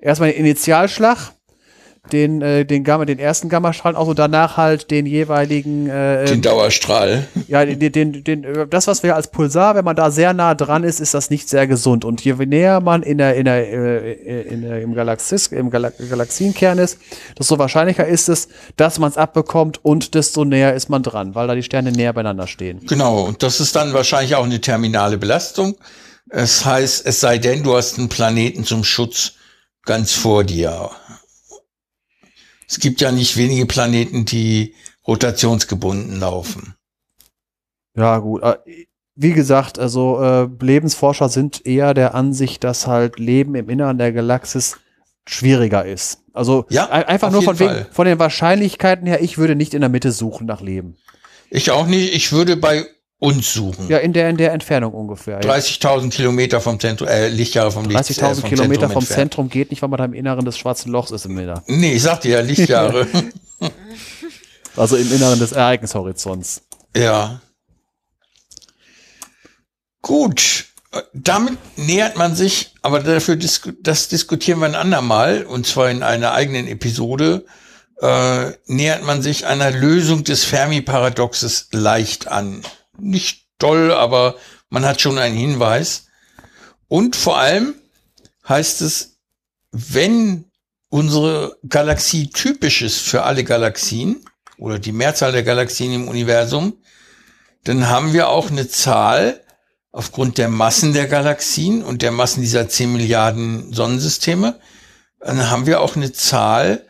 Erstmal 0.00 0.32
den 0.32 0.40
Initialschlag, 0.40 1.32
den, 2.12 2.42
äh, 2.42 2.64
den, 2.64 2.84
Gamma, 2.84 3.04
den 3.04 3.18
ersten 3.18 3.48
Gammastrahlen 3.48 3.96
aus 3.96 4.08
und 4.08 4.18
danach 4.18 4.56
halt 4.56 4.90
den 4.90 5.06
jeweiligen 5.06 5.88
äh, 5.88 6.24
Den 6.26 6.42
Dauerstrahl. 6.42 7.28
ja, 7.48 7.64
den, 7.64 7.92
den, 7.92 8.24
den, 8.24 8.44
äh, 8.44 8.66
das, 8.66 8.86
was 8.86 9.02
wir 9.02 9.16
als 9.16 9.28
Pulsar, 9.28 9.74
wenn 9.74 9.84
man 9.84 9.96
da 9.96 10.10
sehr 10.10 10.32
nah 10.32 10.54
dran 10.54 10.84
ist, 10.84 11.00
ist 11.00 11.14
das 11.14 11.30
nicht 11.30 11.48
sehr 11.48 11.66
gesund. 11.66 12.04
Und 12.04 12.24
je 12.24 12.34
näher 12.34 12.80
man 12.80 13.02
in 13.02 13.18
der, 13.18 13.34
in 13.36 13.44
der, 13.44 13.72
äh, 13.72 14.42
in 14.42 14.62
der, 14.62 14.82
im, 14.82 14.94
Galaxis, 14.94 15.48
im 15.48 15.70
Gala 15.70 15.90
Galaxienkern 15.90 16.78
ist, 16.78 16.98
desto 17.38 17.58
wahrscheinlicher 17.58 18.06
ist 18.06 18.28
es, 18.28 18.48
dass 18.76 18.98
man 18.98 19.10
es 19.10 19.16
abbekommt 19.16 19.84
und 19.84 20.14
desto 20.14 20.44
näher 20.44 20.74
ist 20.74 20.88
man 20.88 21.02
dran, 21.02 21.34
weil 21.34 21.46
da 21.46 21.54
die 21.54 21.62
Sterne 21.62 21.92
näher 21.92 22.12
beieinander 22.12 22.46
stehen. 22.46 22.80
Genau, 22.86 23.22
und 23.22 23.42
das 23.42 23.60
ist 23.60 23.76
dann 23.76 23.92
wahrscheinlich 23.92 24.34
auch 24.34 24.44
eine 24.44 24.60
terminale 24.60 25.18
Belastung. 25.18 25.76
Es 26.28 26.64
heißt, 26.64 27.06
es 27.06 27.20
sei 27.20 27.38
denn, 27.38 27.62
du 27.62 27.76
hast 27.76 27.98
einen 27.98 28.08
Planeten 28.08 28.64
zum 28.64 28.84
Schutz 28.84 29.32
ganz 29.84 30.12
vor 30.12 30.44
dir. 30.44 30.90
Es 32.70 32.78
gibt 32.78 33.00
ja 33.00 33.10
nicht 33.10 33.36
wenige 33.36 33.66
Planeten, 33.66 34.24
die 34.24 34.74
rotationsgebunden 35.04 36.20
laufen. 36.20 36.76
Ja, 37.96 38.18
gut. 38.18 38.42
äh, 38.44 38.54
Wie 39.16 39.32
gesagt, 39.32 39.78
also 39.80 40.22
äh, 40.22 40.48
Lebensforscher 40.64 41.28
sind 41.28 41.66
eher 41.66 41.94
der 41.94 42.14
Ansicht, 42.14 42.62
dass 42.62 42.86
halt 42.86 43.18
Leben 43.18 43.56
im 43.56 43.68
Inneren 43.68 43.98
der 43.98 44.12
Galaxis 44.12 44.76
schwieriger 45.26 45.84
ist. 45.84 46.22
Also 46.32 46.66
Ja, 46.70 46.88
ein- 46.90 47.04
einfach 47.04 47.32
nur 47.32 47.42
von, 47.42 47.58
wegen, 47.58 47.86
von 47.90 48.06
den 48.06 48.20
Wahrscheinlichkeiten 48.20 49.06
her, 49.06 49.20
ich 49.20 49.36
würde 49.36 49.56
nicht 49.56 49.74
in 49.74 49.80
der 49.80 49.90
Mitte 49.90 50.12
suchen 50.12 50.46
nach 50.46 50.60
Leben. 50.60 50.96
Ich 51.50 51.72
auch 51.72 51.88
nicht, 51.88 52.14
ich 52.14 52.30
würde 52.30 52.56
bei 52.56 52.86
uns 53.20 53.52
suchen. 53.52 53.88
Ja, 53.88 53.98
in 53.98 54.12
der, 54.12 54.28
in 54.30 54.36
der 54.36 54.52
Entfernung 54.52 54.92
ungefähr. 54.92 55.40
Ja. 55.44 55.52
30.000 55.52 56.10
Kilometer 56.10 56.60
vom 56.60 56.80
Zentrum, 56.80 57.06
äh, 57.06 57.28
Lichtjahre 57.28 57.70
vom 57.70 57.84
Licht, 57.84 58.00
30.000 58.00 58.30
äh, 58.30 58.34
vom 58.34 58.48
Kilometer 58.48 58.80
Zentrum 58.80 58.90
vom 58.90 59.02
entfernt. 59.02 59.08
Zentrum 59.08 59.48
geht 59.50 59.70
nicht, 59.70 59.82
weil 59.82 59.90
man 59.90 59.98
da 59.98 60.04
im 60.06 60.14
Inneren 60.14 60.44
des 60.44 60.58
schwarzen 60.58 60.90
Lochs 60.90 61.12
ist 61.12 61.26
im 61.26 61.38
Inneren. 61.38 61.62
Nee, 61.66 61.92
ich 61.92 62.02
sagte 62.02 62.28
ja, 62.28 62.40
Lichtjahre. 62.40 63.06
Also 64.76 64.96
im 64.96 65.12
Inneren 65.12 65.38
des 65.38 65.52
Ereignishorizonts. 65.52 66.62
Ja. 66.96 67.40
Gut. 70.00 70.66
Äh, 70.92 71.02
Damit 71.12 71.58
nähert 71.76 72.16
man 72.16 72.34
sich, 72.34 72.72
aber 72.80 73.00
dafür 73.00 73.36
disku 73.36 73.72
das 73.82 74.08
diskutieren 74.08 74.60
wir 74.60 74.66
ein 74.66 74.74
andermal, 74.74 75.42
und 75.44 75.66
zwar 75.66 75.90
in 75.90 76.02
einer 76.02 76.32
eigenen 76.32 76.66
Episode, 76.68 77.44
äh, 78.00 78.52
nähert 78.66 79.04
man 79.04 79.22
sich 79.22 79.46
einer 79.46 79.70
Lösung 79.70 80.24
des 80.24 80.44
Fermi-Paradoxes 80.44 81.68
leicht 81.72 82.28
an. 82.28 82.62
Nicht 82.98 83.46
toll, 83.58 83.92
aber 83.92 84.36
man 84.68 84.84
hat 84.84 85.00
schon 85.00 85.18
einen 85.18 85.36
Hinweis. 85.36 86.06
Und 86.88 87.16
vor 87.16 87.38
allem 87.38 87.74
heißt 88.48 88.82
es, 88.82 89.18
wenn 89.72 90.46
unsere 90.88 91.56
Galaxie 91.68 92.30
typisch 92.30 92.82
ist 92.82 92.98
für 92.98 93.22
alle 93.22 93.44
Galaxien 93.44 94.24
oder 94.58 94.78
die 94.78 94.92
Mehrzahl 94.92 95.32
der 95.32 95.44
Galaxien 95.44 95.92
im 95.92 96.08
Universum, 96.08 96.78
dann 97.64 97.88
haben 97.88 98.12
wir 98.12 98.28
auch 98.28 98.50
eine 98.50 98.68
Zahl 98.68 99.40
aufgrund 99.92 100.38
der 100.38 100.48
Massen 100.48 100.92
der 100.92 101.06
Galaxien 101.06 101.82
und 101.82 102.02
der 102.02 102.12
Massen 102.12 102.42
dieser 102.42 102.68
10 102.68 102.92
Milliarden 102.92 103.72
Sonnensysteme, 103.72 104.60
dann 105.18 105.50
haben 105.50 105.66
wir 105.66 105.80
auch 105.80 105.96
eine 105.96 106.12
Zahl, 106.12 106.86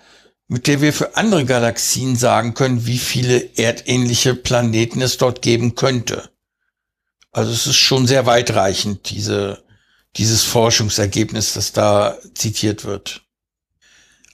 mit 0.51 0.67
der 0.67 0.81
wir 0.81 0.93
für 0.93 1.17
andere 1.17 1.45
Galaxien 1.45 2.17
sagen 2.17 2.55
können, 2.55 2.85
wie 2.85 2.99
viele 2.99 3.57
erdähnliche 3.57 4.35
Planeten 4.35 5.01
es 5.01 5.17
dort 5.17 5.43
geben 5.43 5.77
könnte. 5.77 6.29
Also 7.31 7.53
es 7.53 7.69
ist 7.69 7.77
schon 7.77 8.09
sehr 8.09 8.27
weitreichend, 8.27 9.11
diese, 9.11 9.63
dieses 10.17 10.43
Forschungsergebnis, 10.43 11.53
das 11.53 11.71
da 11.71 12.19
zitiert 12.35 12.85
wird. 12.85 13.23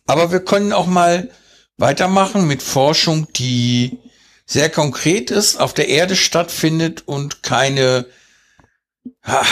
Aber 0.06 0.32
wir 0.32 0.40
können 0.40 0.72
auch 0.72 0.86
mal 0.86 1.30
weitermachen 1.76 2.46
mit 2.46 2.62
Forschung, 2.62 3.30
die 3.34 3.98
sehr 4.46 4.70
konkret 4.70 5.30
ist, 5.30 5.60
auf 5.60 5.74
der 5.74 5.88
Erde 5.88 6.16
stattfindet 6.16 7.02
und 7.04 7.42
keine 7.42 8.06
ha, 9.22 9.44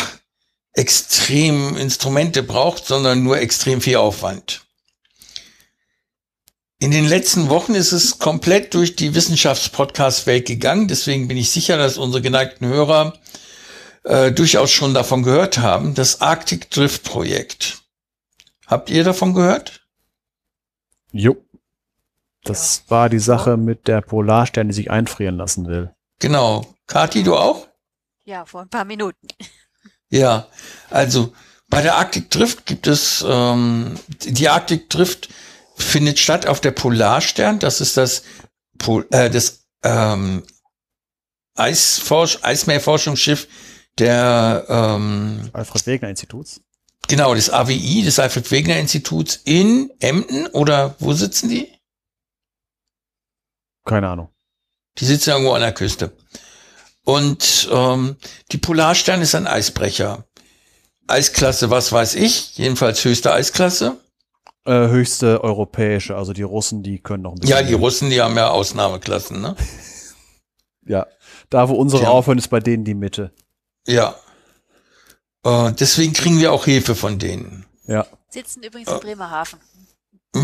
extrem 0.72 1.76
Instrumente 1.76 2.42
braucht, 2.42 2.86
sondern 2.86 3.22
nur 3.22 3.36
extrem 3.36 3.82
viel 3.82 3.96
Aufwand. 3.96 4.63
In 6.80 6.90
den 6.90 7.06
letzten 7.06 7.48
Wochen 7.48 7.74
ist 7.74 7.92
es 7.92 8.18
komplett 8.18 8.74
durch 8.74 8.96
die 8.96 9.14
Wissenschaftspodcast-Welt 9.14 10.46
gegangen. 10.46 10.88
Deswegen 10.88 11.28
bin 11.28 11.36
ich 11.36 11.50
sicher, 11.50 11.76
dass 11.76 11.98
unsere 11.98 12.20
geneigten 12.20 12.66
Hörer 12.66 13.14
äh, 14.02 14.32
durchaus 14.32 14.70
schon 14.70 14.92
davon 14.92 15.22
gehört 15.22 15.58
haben. 15.58 15.94
Das 15.94 16.20
Arctic 16.20 16.70
Drift 16.70 17.04
Projekt. 17.04 17.82
Habt 18.66 18.90
ihr 18.90 19.04
davon 19.04 19.34
gehört? 19.34 19.86
Jo. 21.12 21.36
Das 22.42 22.82
war 22.88 23.08
die 23.08 23.20
Sache 23.20 23.56
mit 23.56 23.88
der 23.88 24.02
Polarstern, 24.02 24.68
die 24.68 24.74
sich 24.74 24.90
einfrieren 24.90 25.36
lassen 25.36 25.66
will. 25.66 25.94
Genau. 26.18 26.74
Kati, 26.86 27.22
du 27.22 27.36
auch? 27.36 27.68
Ja, 28.24 28.44
vor 28.44 28.62
ein 28.62 28.68
paar 28.68 28.84
Minuten. 28.84 29.26
Ja, 30.10 30.46
also 30.90 31.32
bei 31.68 31.82
der 31.82 31.96
Arctic 31.96 32.30
Drift 32.30 32.66
gibt 32.66 32.86
es, 32.86 33.24
ähm, 33.26 33.98
die 34.22 34.48
Arctic 34.48 34.88
Drift 34.88 35.28
findet 35.76 36.18
statt 36.18 36.46
auf 36.46 36.60
der 36.60 36.70
Polarstern. 36.70 37.58
Das 37.58 37.80
ist 37.80 37.96
das, 37.96 38.22
Pol 38.78 39.06
äh, 39.10 39.30
das 39.30 39.66
ähm, 39.82 40.42
Eisforsch 41.56 42.38
Eismeerforschungsschiff 42.42 43.48
der, 43.98 44.66
ähm, 44.68 45.50
Alfred 45.52 45.86
Wegener 45.86 46.10
Instituts. 46.10 46.60
genau, 47.06 47.34
des 47.34 47.50
AWI, 47.50 48.02
des 48.02 48.18
Alfred 48.18 48.50
Wegener 48.50 48.78
Instituts 48.78 49.40
in 49.44 49.90
Emden 50.00 50.48
oder 50.48 50.96
wo 50.98 51.12
sitzen 51.12 51.48
die? 51.48 51.72
Keine 53.84 54.08
Ahnung. 54.08 54.30
Die 54.98 55.04
sitzen 55.04 55.30
irgendwo 55.30 55.52
an 55.52 55.60
der 55.60 55.72
Küste. 55.72 56.16
Und 57.04 57.68
ähm, 57.70 58.16
die 58.50 58.58
Polarstern 58.58 59.20
ist 59.20 59.34
ein 59.34 59.46
Eisbrecher. 59.46 60.24
Eisklasse, 61.06 61.68
was 61.68 61.92
weiß 61.92 62.14
ich, 62.14 62.56
jedenfalls 62.56 63.04
höchste 63.04 63.32
Eisklasse. 63.32 64.00
Äh, 64.66 64.88
höchste 64.88 65.44
europäische, 65.44 66.16
also 66.16 66.32
die 66.32 66.42
Russen, 66.42 66.82
die 66.82 66.98
können 66.98 67.24
noch 67.24 67.32
ein 67.32 67.38
bisschen. 67.38 67.56
Ja, 67.56 67.62
die 67.62 67.74
Russen, 67.74 68.08
die 68.08 68.22
haben 68.22 68.36
ja 68.36 68.48
Ausnahmeklassen, 68.50 69.40
ne? 69.40 69.56
Ja. 70.86 71.06
Da, 71.50 71.68
wo 71.70 71.74
unsere 71.74 72.02
Ja. 72.04 72.08
aufhören, 72.10 72.36
ist 72.38 72.48
bei 72.48 72.60
denen 72.60 72.84
die 72.84 72.94
Mitte. 72.94 73.32
Ja. 73.86 74.14
Äh, 75.44 75.72
deswegen 75.72 76.12
kriegen 76.12 76.38
wir 76.40 76.52
auch 76.52 76.64
Hilfe 76.66 76.94
von 76.94 77.18
denen. 77.18 77.64
Ja. 77.86 78.06
Sitzen 78.28 78.62
übrigens 78.62 78.90
in 78.90 79.00
Bremerhaven. 79.00 79.60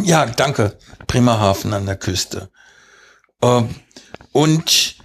Ja, 0.05 0.25
danke. 0.27 0.79
Bremerhaven 1.07 1.73
an 1.75 1.85
der 1.87 1.97
Küste. 1.97 2.51
Ähm, 3.43 3.75
und 4.33 4.97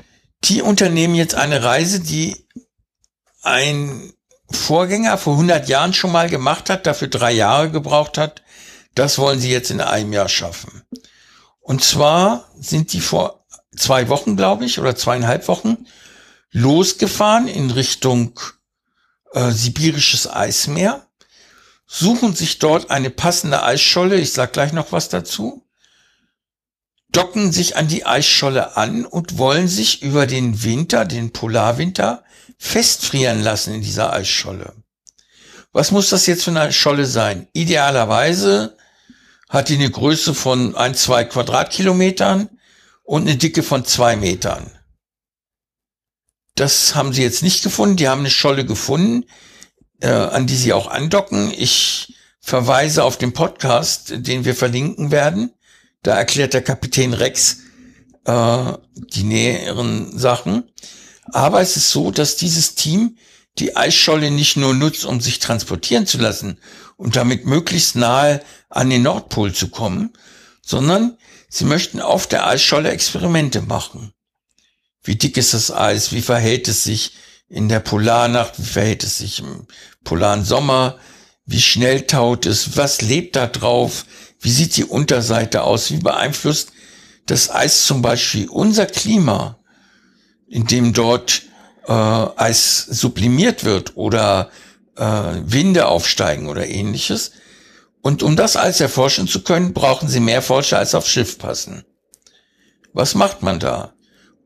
die 0.45 0.61
unternehmen 0.61 1.16
jetzt 1.16 1.35
eine 1.35 1.64
Reise, 1.64 2.00
die 2.00 2.48
ein 3.42 4.14
Vorgänger 4.52 5.18
vor 5.18 5.34
100 5.34 5.68
Jahren 5.68 5.94
schon 5.94 6.11
mal 6.11 6.30
gemacht 6.30 6.69
hat, 6.69 6.85
dafür 6.85 7.08
drei 7.08 7.32
Jahre 7.32 7.72
gebraucht 7.72 8.18
hat, 8.18 8.42
das 8.95 9.17
wollen 9.17 9.40
sie 9.40 9.51
jetzt 9.51 9.72
in 9.72 9.82
einem 9.82 10.14
Jahr 10.14 10.30
schaffen. 10.30 10.83
Und 11.59 11.83
zwar 11.83 12.49
sind 12.59 12.93
die 12.93 13.01
vor 13.01 13.45
zwei 13.75 14.09
Wochen, 14.09 14.35
glaube 14.38 14.65
ich, 14.65 14.80
oder 14.80 14.95
zweieinhalb 14.95 15.48
Wochen 15.48 15.85
losgefahren 16.51 17.48
in 17.48 17.72
Richtung 17.72 18.40
äh, 19.33 19.51
sibirisches 19.51 20.32
Eismeer, 20.32 21.06
suchen 21.85 22.33
sich 22.33 22.59
dort 22.59 22.90
eine 22.90 23.09
passende 23.09 23.64
Eisscholle, 23.64 24.15
ich 24.15 24.32
sag 24.32 24.53
gleich 24.53 24.72
noch 24.72 24.91
was 24.91 25.09
dazu, 25.09 25.67
docken 27.09 27.51
sich 27.51 27.75
an 27.75 27.88
die 27.88 28.06
Eisscholle 28.06 28.77
an 28.77 29.06
und 29.06 29.38
wollen 29.38 29.67
sich 29.67 30.01
über 30.01 30.27
den 30.27 30.64
Winter, 30.64 31.06
den 31.06 31.32
Polarwinter, 31.32 32.24
festfrieren 32.57 33.41
lassen 33.41 33.74
in 33.74 33.82
dieser 33.82 34.14
Eisscholle. 34.14 34.74
Was 35.72 35.91
muss 35.91 36.09
das 36.09 36.25
jetzt 36.25 36.43
für 36.45 36.51
eine 36.51 36.72
Scholle 36.72 37.06
sein? 37.06 37.48
Idealerweise 37.51 38.75
hat 39.56 39.69
die 39.69 39.75
eine 39.75 39.90
Größe 39.90 40.34
von 40.34 40.75
ein, 40.75 40.95
zwei 40.95 41.24
Quadratkilometern 41.24 42.50
und 43.03 43.22
eine 43.22 43.38
Dicke 43.38 43.64
von 43.64 43.85
zwei 43.85 44.17
Metern. 44.17 44.69
Das 46.56 46.93
haben 46.93 47.14
sie 47.14 47.22
jetzt 47.22 47.42
nicht 47.42 47.64
gefunden. 47.64 47.95
Die 47.95 48.09
haben 48.09 48.19
eine 48.19 48.30
Scholle 48.30 48.66
gefunden, 48.66 49.25
äh, 50.01 50.09
an 50.09 50.45
die 50.45 50.58
sie 50.58 50.74
auch 50.74 50.88
andocken. 50.88 51.53
Ich 51.58 52.16
verweise 52.42 53.06
auf 53.06 53.17
den 53.17 53.32
Podcast, 53.32 54.14
den 54.16 54.43
wir 54.43 54.56
verlinken 54.56 55.11
werden. 55.11 55.53
Da 56.03 56.17
erklärt 56.17 56.53
der 56.53 56.61
Kapitän 56.61 57.14
Rex 57.14 57.59
äh, 58.25 58.74
die 58.95 59.24
näheren 59.24 60.19
Sachen. 60.19 60.69
Aber 61.32 61.61
es 61.61 61.77
ist 61.77 61.92
so, 61.92 62.11
dass 62.11 62.35
dieses 62.35 62.75
Team 62.75 63.17
die 63.58 63.77
Eisscholle 63.77 64.32
nicht 64.32 64.58
nur 64.58 64.74
nutzt, 64.74 65.06
um 65.06 65.22
sich 65.22 65.40
transportieren 65.40 66.06
zu 66.06 66.17
lassen 66.17 66.59
und 66.98 67.15
damit 67.15 67.45
möglichst 67.45 67.95
nahe 67.95 68.41
an 68.69 68.90
den 68.90 69.03
Nordpol 69.03 69.53
zu 69.53 69.69
kommen, 69.69 70.14
sondern 70.61 71.17
sie 71.49 71.65
möchten 71.65 72.01
auf 72.01 72.27
der 72.27 72.48
Eisscholle 72.48 72.90
Experimente 72.90 73.61
machen. 73.61 74.14
Wie 75.03 75.15
dick 75.15 75.38
ist 75.38 75.53
das 75.53 75.72
Eis? 75.72 76.11
Wie 76.11 76.22
verhält 76.22 76.67
es 76.67 76.83
sich 76.83 77.14
in 77.48 77.69
der 77.69 77.80
Polarnacht? 77.80 78.57
Wie 78.57 78.65
verhält 78.65 79.03
es 79.03 79.19
sich 79.19 79.40
im 79.40 79.67
polaren 80.03 80.43
Sommer? 80.43 80.98
Wie 81.45 81.61
schnell 81.61 82.07
taut 82.07 82.45
es? 82.45 82.75
Was 82.75 83.01
lebt 83.01 83.35
da 83.35 83.45
drauf? 83.48 84.06
Wie 84.40 84.51
sieht 84.51 84.77
die 84.77 84.85
Unterseite 84.85 85.64
aus? 85.64 85.91
Wie 85.91 85.99
beeinflusst 85.99 86.72
das 87.27 87.51
Eis 87.51 87.85
zum 87.85 88.01
Beispiel 88.01 88.49
unser 88.49 88.88
Klima? 88.88 89.59
indem 90.48 90.93
dort 90.93 91.43
äh, 91.88 91.91
Eis 91.91 92.85
sublimiert 92.85 93.64
wird 93.64 93.98
oder 93.98 94.49
äh, 94.95 95.41
Winde 95.43 95.88
aufsteigen 95.88 96.48
oder 96.48 96.67
ähnliches. 96.67 97.32
Und 98.01 98.24
um 98.24 98.35
das 98.35 98.56
alles 98.56 98.80
erforschen 98.82 99.27
zu 99.27 99.41
können, 99.41 99.74
brauchen 99.74 100.09
sie 100.09 100.19
mehr 100.19 100.41
Forscher 100.41 100.77
als 100.77 100.95
auf 100.95 101.07
Schiff 101.07 101.38
passen. 101.38 101.85
Was 102.93 103.15
macht 103.15 103.41
man 103.41 103.59
da? 103.59 103.93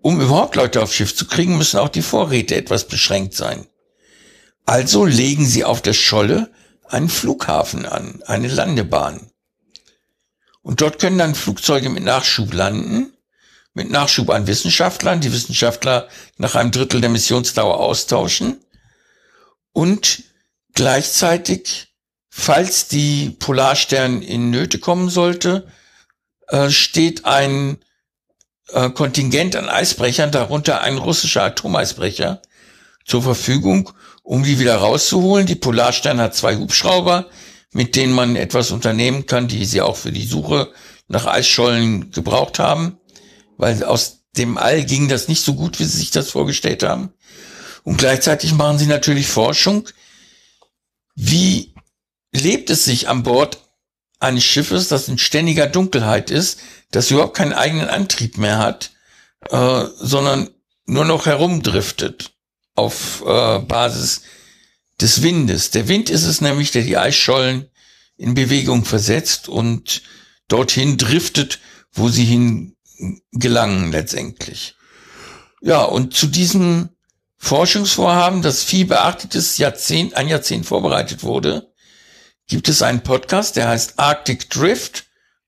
Um 0.01 0.21
überhaupt 0.21 0.55
Leute 0.55 0.81
auf 0.81 0.93
Schiff 0.93 1.15
zu 1.15 1.27
kriegen, 1.27 1.57
müssen 1.57 1.79
auch 1.79 1.89
die 1.89 2.01
Vorräte 2.01 2.55
etwas 2.55 2.87
beschränkt 2.87 3.33
sein. 3.33 3.67
Also 4.65 5.05
legen 5.05 5.45
sie 5.45 5.65
auf 5.65 5.81
der 5.81 5.93
Scholle 5.93 6.51
einen 6.87 7.09
Flughafen 7.09 7.85
an, 7.85 8.23
eine 8.25 8.47
Landebahn. 8.47 9.29
Und 10.61 10.81
dort 10.81 10.99
können 10.99 11.17
dann 11.17 11.35
Flugzeuge 11.35 11.89
mit 11.89 12.03
Nachschub 12.03 12.53
landen 12.53 13.13
mit 13.73 13.89
Nachschub 13.89 14.29
an 14.29 14.47
Wissenschaftlern, 14.47 15.21
die 15.21 15.31
Wissenschaftler 15.31 16.09
nach 16.37 16.55
einem 16.55 16.71
Drittel 16.71 17.01
der 17.01 17.09
Missionsdauer 17.09 17.79
austauschen 17.79 18.57
und 19.71 20.23
gleichzeitig, 20.73 21.88
falls 22.30 22.88
die 22.88 23.31
Polarstern 23.31 24.22
in 24.22 24.49
Nöte 24.49 24.80
kommen 24.80 25.09
sollte, 25.09 25.67
äh, 26.48 26.69
steht 26.69 27.25
ein 27.25 27.77
äh, 28.69 28.89
Kontingent 28.89 29.56
an 29.56 29.69
Eisbrechern, 29.69 30.31
darunter 30.31 30.81
ein 30.81 30.98
russischer 30.98 31.43
Atomeisbrecher, 31.43 32.41
zur 33.06 33.23
Verfügung, 33.23 33.91
um 34.23 34.43
die 34.43 34.59
wieder 34.59 34.75
rauszuholen. 34.75 35.48
Die 35.48 35.56
Polarstern 35.56 36.22
hat 36.22 36.35
zwei 36.35 36.56
Hubschrauber, 36.57 37.27
mit 37.72 37.95
denen 37.95 38.14
man 38.14 38.35
etwas 38.35 38.72
unternehmen 38.72 39.25
kann, 39.25 39.48
die 39.48 39.65
sie 39.65 39.81
auch 39.81 39.95
für 39.95 40.11
die 40.11 40.25
Suche 40.25 40.72
nach 41.07 41.25
Eisschollen 41.25 42.11
gebraucht 42.11 42.59
haben 42.59 42.99
weil 43.59 43.83
aus 43.83 44.22
dem 44.38 44.57
All 44.57 44.85
ging 44.85 45.09
das 45.09 45.27
nicht 45.27 45.43
so 45.43 45.53
gut, 45.53 45.80
wie 45.80 45.83
sie 45.83 45.98
sich 45.98 46.11
das 46.11 46.31
vorgestellt 46.31 46.81
haben. 46.81 47.14
Und 47.83 47.98
gleichzeitig 47.98 48.53
machen 48.53 48.80
sie 48.80 48.88
natürlich 48.88 49.27
Forschung. 49.27 49.88
Wie 51.22 51.73
lebt 52.31 52.69
es 52.69 52.85
sich 52.85 53.09
an 53.09 53.23
Bord 53.23 53.59
eines 54.22 54.45
Schiffes, 54.45 54.88
das 54.88 55.09
in 55.09 55.17
ständiger 55.17 55.67
Dunkelheit 55.67 56.31
ist, 56.31 56.61
das 56.91 57.11
überhaupt 57.11 57.35
keinen 57.35 57.51
eigenen 57.51 57.89
Antrieb 57.89 58.38
mehr 58.38 58.57
hat, 58.57 58.91
äh, 59.49 59.83
sondern 59.98 60.49
nur 60.85 61.03
noch 61.03 61.25
herumdriftet 61.25 62.31
auf 62.73 63.22
äh, 63.25 63.59
Basis 63.59 64.22
des 65.01 65.22
Windes. 65.22 65.72
Der 65.72 65.89
Wind 65.89 66.09
ist 66.09 66.23
es 66.23 66.39
nämlich, 66.39 66.72
der 66.72 66.83
die 66.83 66.98
Eisschollen 66.98 67.69
in 68.15 68.33
Bewegung 68.33 68.85
versetzt 68.85 69.49
und 69.49 70.03
dorthin 70.48 70.98
driftet, 70.98 71.59
wo 71.91 72.07
sie 72.07 72.23
hin 72.23 72.77
gelangen 73.33 73.91
letztendlich. 73.91 74.75
Ja, 75.61 75.83
und 75.83 76.14
zu 76.14 76.27
diesem 76.27 76.89
Forschungsvorhaben, 77.40 78.42
das 78.42 78.64
viel 78.64 78.85
beachtetes 78.85 79.58
Jahrzehnt, 79.58 80.16
ein 80.16 80.27
Jahrzehnt 80.27 80.66
vorbereitet 80.66 81.24
wurde, 81.24 81.74
gibt 82.48 82.68
es 82.68 82.82
einen 82.82 83.01
Podcast, 83.01 83.56
der 83.56 83.69
heißt 83.69 83.98
Arctic 83.98 84.50
Drift, 84.50 85.06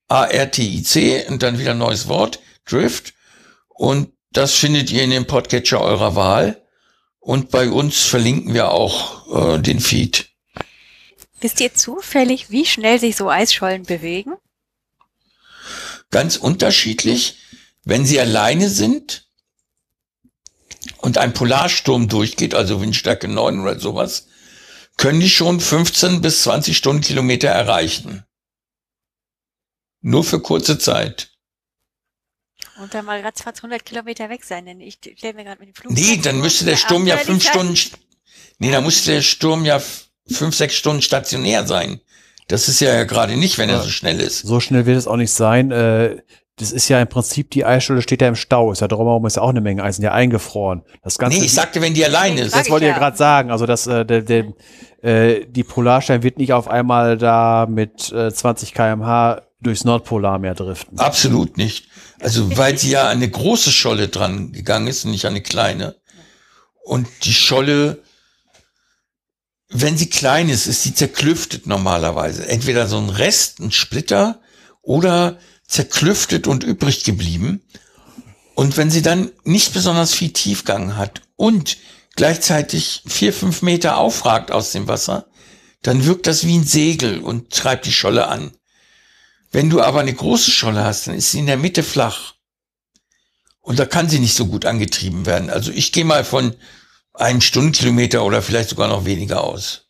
A-R-T-I-C 0.08 1.26
und 1.28 1.42
dann 1.42 1.58
wieder 1.58 1.72
ein 1.72 1.78
neues 1.78 2.08
Wort, 2.08 2.40
Drift. 2.64 3.14
Und 3.68 4.12
das 4.30 4.54
findet 4.54 4.90
ihr 4.90 5.02
in 5.02 5.10
dem 5.10 5.26
Podcatcher 5.26 5.80
eurer 5.80 6.16
Wahl. 6.16 6.62
Und 7.18 7.50
bei 7.50 7.70
uns 7.70 8.02
verlinken 8.02 8.54
wir 8.54 8.70
auch 8.70 9.56
äh, 9.56 9.58
den 9.60 9.80
Feed. 9.80 10.28
Wisst 11.40 11.60
ihr 11.60 11.74
zufällig, 11.74 12.50
wie 12.50 12.66
schnell 12.66 12.98
sich 12.98 13.16
so 13.16 13.28
Eisschollen 13.28 13.84
bewegen? 13.84 14.34
Ganz 16.10 16.36
unterschiedlich. 16.36 17.38
Wenn 17.84 18.06
sie 18.06 18.20
alleine 18.20 18.68
sind 18.68 19.28
und 20.98 21.18
ein 21.18 21.32
Polarsturm 21.32 22.08
durchgeht, 22.08 22.54
also 22.54 22.80
Windstärke 22.80 23.28
9 23.28 23.60
oder 23.60 23.78
sowas, 23.78 24.28
können 24.96 25.20
die 25.20 25.30
schon 25.30 25.60
15 25.60 26.20
bis 26.20 26.42
20 26.42 26.76
Stundenkilometer 26.76 27.48
erreichen. 27.48 28.24
Nur 30.00 30.24
für 30.24 30.40
kurze 30.40 30.78
Zeit. 30.78 31.30
Und 32.80 32.94
dann 32.94 33.04
mal 33.04 33.20
ratzfatz 33.20 33.58
100 33.58 33.84
Kilometer 33.84 34.28
weg 34.28 34.44
sein, 34.44 34.66
denn 34.66 34.80
ich 34.80 34.94
stelle 34.94 35.34
mir 35.34 35.44
gerade 35.44 35.60
mit 35.60 35.68
dem 35.68 35.74
Flug. 35.74 35.92
Nee, 35.92 36.16
dann 36.22 36.40
müsste 36.40 36.64
der 36.64 36.76
Sturm 36.76 37.06
ja 37.06 37.16
fünf 37.18 37.46
Stunden, 37.46 37.78
nee, 38.58 38.70
dann 38.70 38.84
müsste 38.84 39.12
der 39.12 39.22
Sturm 39.22 39.64
ja 39.64 39.80
fünf, 40.28 40.56
sechs 40.56 40.74
Stunden 40.74 41.02
stationär 41.02 41.66
sein. 41.66 42.00
Das 42.48 42.68
ist 42.68 42.80
ja 42.80 43.04
gerade 43.04 43.36
nicht, 43.36 43.58
wenn 43.58 43.68
er 43.68 43.82
so 43.82 43.88
schnell 43.88 44.20
ist. 44.20 44.40
So 44.40 44.60
schnell 44.60 44.86
wird 44.86 44.98
es 44.98 45.06
auch 45.06 45.16
nicht 45.16 45.32
sein. 45.32 45.70
Äh, 45.70 46.22
das 46.56 46.70
ist 46.70 46.88
ja 46.88 47.00
im 47.00 47.08
Prinzip, 47.08 47.50
die 47.50 47.64
Eisscholle 47.64 48.02
steht 48.02 48.20
ja 48.20 48.28
im 48.28 48.36
Stau. 48.36 48.72
Ist 48.72 48.80
ja 48.80 48.88
drumherum 48.88 49.24
ist 49.26 49.36
ja 49.36 49.42
auch 49.42 49.48
eine 49.48 49.62
Menge 49.62 49.82
Eis, 49.82 49.96
sind 49.96 50.04
ja 50.04 50.12
eingefroren. 50.12 50.82
Das 51.02 51.16
Ganze. 51.18 51.38
Nee, 51.38 51.46
ich 51.46 51.54
sagte, 51.54 51.80
wenn 51.80 51.94
die 51.94 52.04
allein 52.04 52.36
ist. 52.36 52.54
Das 52.54 52.68
wollte 52.68 52.84
ich 52.84 52.92
ja 52.92 52.98
gerade 52.98 53.16
sagen. 53.16 53.50
Also, 53.50 53.64
dass 53.64 53.86
äh, 53.86 54.04
der, 54.04 54.22
der, 54.22 54.52
äh, 55.02 55.46
die 55.46 55.64
Polarstein 55.64 56.22
wird 56.22 56.36
nicht 56.38 56.52
auf 56.52 56.68
einmal 56.68 57.16
da 57.16 57.66
mit 57.68 58.12
äh, 58.12 58.30
20 58.32 58.74
kmh 58.74 59.40
durchs 59.62 59.84
Nordpolarmeer 59.84 60.54
driften. 60.54 60.98
Absolut 60.98 61.56
nicht. 61.56 61.88
Also, 62.20 62.56
weil 62.56 62.76
sie 62.76 62.90
ja 62.90 63.08
eine 63.08 63.30
große 63.30 63.70
Scholle 63.70 64.08
dran 64.08 64.52
gegangen 64.52 64.88
ist 64.88 65.06
und 65.06 65.12
nicht 65.12 65.24
eine 65.24 65.40
kleine. 65.40 65.96
Und 66.84 67.08
die 67.22 67.32
Scholle, 67.32 68.02
wenn 69.70 69.96
sie 69.96 70.10
klein 70.10 70.50
ist, 70.50 70.66
ist 70.66 70.82
sie 70.82 70.94
zerklüftet 70.94 71.66
normalerweise. 71.66 72.46
Entweder 72.46 72.86
so 72.86 72.98
ein 72.98 73.08
Rest, 73.08 73.60
ein 73.60 73.72
Splitter 73.72 74.40
oder 74.82 75.38
zerklüftet 75.72 76.46
und 76.46 76.64
übrig 76.64 77.02
geblieben. 77.02 77.62
Und 78.54 78.76
wenn 78.76 78.90
sie 78.90 79.00
dann 79.00 79.30
nicht 79.44 79.72
besonders 79.72 80.12
viel 80.12 80.32
Tiefgang 80.32 80.96
hat 80.96 81.22
und 81.36 81.78
gleichzeitig 82.14 83.02
vier, 83.06 83.32
fünf 83.32 83.62
Meter 83.62 83.96
aufragt 83.96 84.52
aus 84.52 84.72
dem 84.72 84.86
Wasser, 84.86 85.26
dann 85.80 86.04
wirkt 86.04 86.26
das 86.26 86.46
wie 86.46 86.58
ein 86.58 86.64
Segel 86.66 87.20
und 87.20 87.50
treibt 87.50 87.86
die 87.86 87.92
Scholle 87.92 88.28
an. 88.28 88.52
Wenn 89.50 89.70
du 89.70 89.80
aber 89.80 90.00
eine 90.00 90.12
große 90.12 90.50
Scholle 90.50 90.84
hast, 90.84 91.06
dann 91.06 91.14
ist 91.14 91.30
sie 91.30 91.38
in 91.38 91.46
der 91.46 91.56
Mitte 91.56 91.82
flach. 91.82 92.34
Und 93.60 93.78
da 93.78 93.86
kann 93.86 94.10
sie 94.10 94.18
nicht 94.18 94.36
so 94.36 94.46
gut 94.46 94.66
angetrieben 94.66 95.24
werden. 95.24 95.48
Also 95.48 95.72
ich 95.72 95.90
gehe 95.92 96.04
mal 96.04 96.24
von 96.24 96.54
einem 97.14 97.40
Stundenkilometer 97.40 98.24
oder 98.24 98.42
vielleicht 98.42 98.70
sogar 98.70 98.88
noch 98.88 99.06
weniger 99.06 99.42
aus. 99.42 99.81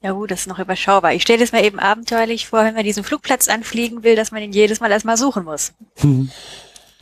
Ja 0.00 0.12
gut, 0.12 0.30
das 0.30 0.40
ist 0.40 0.46
noch 0.46 0.58
überschaubar. 0.60 1.12
Ich 1.14 1.22
stelle 1.22 1.42
es 1.42 1.50
mir 1.52 1.64
eben 1.64 1.78
abenteuerlich 1.80 2.46
vor, 2.46 2.64
wenn 2.64 2.74
man 2.74 2.84
diesen 2.84 3.02
Flugplatz 3.02 3.48
anfliegen 3.48 4.04
will, 4.04 4.14
dass 4.14 4.30
man 4.30 4.42
ihn 4.42 4.52
jedes 4.52 4.78
Mal 4.80 4.90
erstmal 4.92 5.16
suchen 5.16 5.44
muss. 5.44 5.72
Hm. 5.96 6.30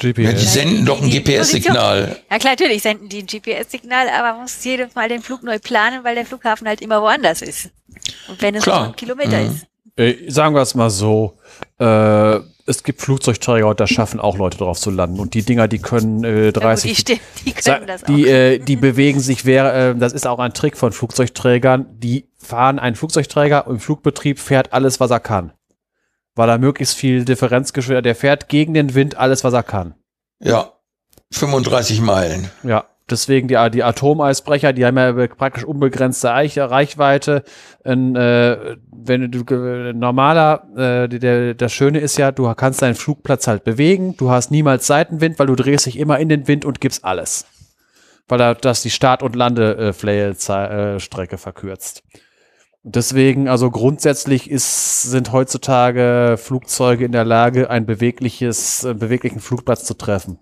Ja, 0.03 0.13
die 0.13 0.37
senden 0.45 0.85
doch 0.85 1.01
ein 1.01 1.09
GPS-Signal. 1.11 2.19
Ja 2.31 2.39
klar, 2.39 2.53
natürlich 2.53 2.83
senden 2.83 3.09
die 3.09 3.21
ein 3.23 3.27
GPS-Signal, 3.27 4.09
aber 4.11 4.33
man 4.33 4.43
muss 4.43 4.63
jedes 4.63 4.95
Mal 4.95 5.09
den 5.09 5.23
Flug 5.23 5.43
neu 5.43 5.59
planen, 5.59 6.05
weil 6.05 6.15
der 6.15 6.27
Flughafen 6.27 6.69
halt 6.69 6.83
immer 6.83 7.01
woanders 7.01 7.41
ist. 7.41 7.71
Und 8.29 8.41
wenn 8.43 8.55
es 8.55 8.63
Klar. 8.65 8.81
nur 8.81 8.89
ein 8.89 8.97
Kilometer 8.97 9.39
Mhm. 9.41 9.51
ist. 9.51 9.67
Äh, 9.99 10.31
sagen 10.31 10.55
wir 10.55 10.61
es 10.61 10.75
mal 10.75 10.91
so. 10.91 11.39
Äh, 11.79 12.41
es 12.67 12.83
gibt 12.83 13.01
Flugzeugträger 13.01 13.69
und 13.69 13.81
da 13.81 13.87
schaffen 13.87 14.21
auch 14.21 14.37
Leute 14.37 14.59
drauf 14.59 14.79
zu 14.79 14.91
landen. 14.91 15.21
Und 15.21 15.35
die 15.35 15.43
Dinger, 15.43 15.69
die 15.69 15.79
können 15.79 16.25
äh, 16.25 16.47
Ja, 16.47 16.51
gut, 16.51 16.63
30. 16.63 17.05
die, 17.05 17.21
die 17.45 17.53
können 17.53 17.87
das 17.87 18.05
auch. 18.05 18.07
die, 18.09 18.29
äh, 18.29 18.59
die 18.59 18.77
bewegen 18.77 19.21
sich, 19.21 19.45
wäre, 19.45 19.91
äh, 19.91 19.95
das 19.97 20.13
ist 20.13 20.27
auch 20.27 20.39
ein 20.39 20.53
Trick 20.53 20.77
von 20.77 20.93
Flugzeugträgern. 20.93 21.87
Die 21.99 22.29
fahren 22.39 22.79
einen 22.79 22.97
Flugzeugträger 22.97 23.67
im 23.69 23.79
Flugbetrieb 23.79 24.39
fährt 24.39 24.73
alles, 24.73 25.01
was 25.01 25.11
er 25.11 25.21
kann. 25.21 25.53
Weil 26.35 26.49
er 26.49 26.59
möglichst 26.59 26.97
viel 26.97 27.25
Differenzgeschwindigkeit, 27.25 28.05
der 28.05 28.15
fährt 28.15 28.49
gegen 28.49 28.75
den 28.75 28.95
Wind 28.95 29.17
alles, 29.17 29.45
was 29.45 29.55
er 29.55 29.63
kann. 29.63 29.95
Ja. 30.41 30.73
35 31.33 32.01
Meilen. 32.03 32.51
Ja, 32.63 32.85
deswegen 33.11 33.49
die, 33.49 33.57
die 33.71 33.83
Atomeisbrecher, 33.83 34.73
die 34.73 34.85
haben 34.85 34.97
ja 34.97 35.13
praktisch 35.29 35.65
unbegrenzte 35.65 36.33
Eich 36.33 36.59
Reichweite. 36.59 37.45
Ein, 37.85 38.17
äh, 38.17 38.77
wenn 38.91 39.31
du 39.31 39.45
normaler, 39.95 40.67
äh, 40.77 41.09
der, 41.09 41.55
das 41.55 41.73
Schöne 41.73 42.01
ist 42.01 42.19
ja, 42.19 42.33
du 42.33 42.53
kannst 42.55 42.83
deinen 42.83 42.95
Flugplatz 42.95 43.47
halt 43.47 43.65
bewegen, 43.65 44.17
du 44.17 44.31
hast 44.31 44.51
niemals 44.51 44.87
Seitenwind, 44.87 45.39
weil 45.39 45.47
du 45.47 45.57
drehst 45.57 45.87
dich 45.87 45.99
immer 45.99 46.19
in 46.19 46.29
den 46.29 46.49
Wind 46.49 46.65
und 46.65 46.81
gibst 46.81 47.05
alles. 47.05 47.47
Weil 48.29 48.41
er 48.41 48.55
das 48.55 48.83
die 48.83 48.91
Start- 48.91 49.23
und 49.23 49.37
Landestrecke 49.37 51.39
verkürzt. 51.39 52.03
Und 52.83 52.95
Deswegen, 52.95 53.49
also 53.49 53.71
grundsätzlich 53.71 54.49
ist, 54.49 55.03
sind 55.03 55.33
heutzutage 55.33 56.37
Flugzeuge 56.39 57.05
in 57.05 57.11
der 57.11 57.25
Lage, 57.25 57.69
ein 57.69 57.85
bewegliches, 57.85 58.85
einen 58.85 59.01
beweglichen 59.01 59.41
Flugplatz 59.41 59.85
zu 59.85 59.95
treffen. 59.95 60.39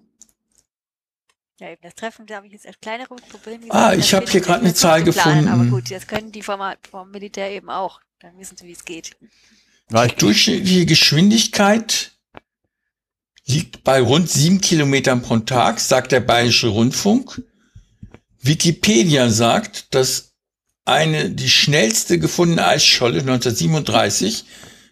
Ja, 1.61 1.71
eben 1.71 1.83
das 1.83 1.95
Treffen, 1.95 2.27
da 2.27 2.37
habe 2.37 2.47
ich 2.49 2.53
jetzt 2.53 2.67
als 2.67 2.81
kleinere 2.81 3.15
Problem. 3.15 3.61
Ah, 3.69 3.93
ich 3.93 4.11
das 4.11 4.13
hab 4.15 4.29
hier 4.29 4.41
mit 4.41 4.51
eine 4.51 4.75
Zahl 4.75 5.05
gefunden. 5.05 5.49
Aber 5.49 5.65
gut, 5.65 5.91
das 5.91 6.07
können 6.07 6.33
die 6.33 6.43
vom, 6.43 6.61
vom 6.91 7.11
Militär 7.11 7.51
eben 7.53 7.71
auch. 7.71 8.01
Dann 8.19 8.37
wissen 8.39 8.57
sie, 8.57 8.67
wie 8.67 8.73
es 8.73 8.85
geht. 8.85 9.17
Ja, 9.91 10.07
Die 10.07 10.17
durchschnittliche 10.17 10.87
Geschwindigkeit 10.87 12.13
liegt 13.47 13.85
bei 13.85 14.01
rund 14.01 14.29
sieben 14.31 14.61
Kilometern 14.61 15.23
pro 15.23 15.39
Tag, 15.39 15.79
sagt 15.79 16.11
der 16.11 16.21
Bayerische 16.21 16.69
Rundfunk. 16.69 17.43
Wikipedia 18.41 19.31
sagt, 19.31 19.95
dass 19.95 20.33
eine 20.85 21.31
die 21.31 21.49
schnellste 21.49 22.19
gefundene 22.19 22.67
Eisscholle 22.67 23.21
1937 23.21 24.45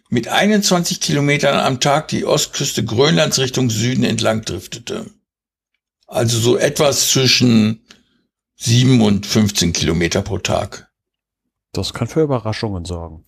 mit 0.09 0.27
21 0.27 1.01
Kilometern 1.01 1.57
am 1.59 1.79
Tag 1.79 2.07
die 2.07 2.25
Ostküste 2.25 2.85
Grönlands 2.85 3.39
Richtung 3.39 3.69
Süden 3.69 4.03
entlang 4.03 4.43
driftete. 4.43 5.11
Also 6.07 6.39
so 6.39 6.57
etwas 6.57 7.09
zwischen 7.09 7.85
sieben 8.55 9.01
und 9.01 9.25
15 9.25 9.73
Kilometer 9.73 10.21
pro 10.21 10.37
Tag. 10.37 10.91
Das 11.71 11.93
kann 11.93 12.07
für 12.07 12.21
Überraschungen 12.21 12.85
sorgen. 12.85 13.25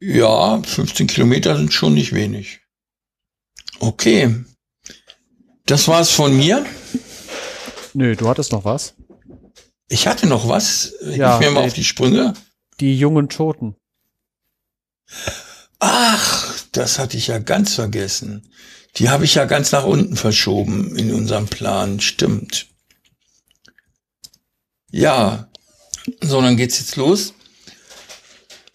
Ja, 0.00 0.62
15 0.62 1.06
Kilometer 1.06 1.56
sind 1.56 1.72
schon 1.72 1.94
nicht 1.94 2.12
wenig. 2.12 2.60
Okay. 3.80 4.34
Das 5.66 5.88
war's 5.88 6.10
von 6.10 6.36
mir. 6.36 6.64
Nö, 7.94 8.14
du 8.14 8.28
hattest 8.28 8.52
noch 8.52 8.64
was? 8.64 8.94
Ich 9.88 10.06
hatte 10.06 10.26
noch 10.26 10.48
was. 10.48 10.94
Hilf 11.00 11.16
Ja, 11.16 11.38
mir 11.38 11.50
mal 11.50 11.64
auf 11.64 11.72
die 11.72 11.84
Sprünge. 11.84 12.34
Die 12.80 12.98
jungen 12.98 13.28
Toten. 13.28 13.76
Ach, 15.78 16.54
das 16.72 16.98
hatte 16.98 17.16
ich 17.16 17.28
ja 17.28 17.38
ganz 17.38 17.74
vergessen. 17.74 18.50
Die 18.96 19.10
habe 19.10 19.24
ich 19.24 19.34
ja 19.34 19.44
ganz 19.44 19.72
nach 19.72 19.84
unten 19.84 20.16
verschoben 20.16 20.96
in 20.96 21.12
unserem 21.12 21.46
Plan. 21.46 22.00
Stimmt. 22.00 22.66
Ja. 24.90 25.48
So, 26.22 26.40
dann 26.40 26.56
geht's 26.56 26.78
jetzt 26.78 26.96
los. 26.96 27.34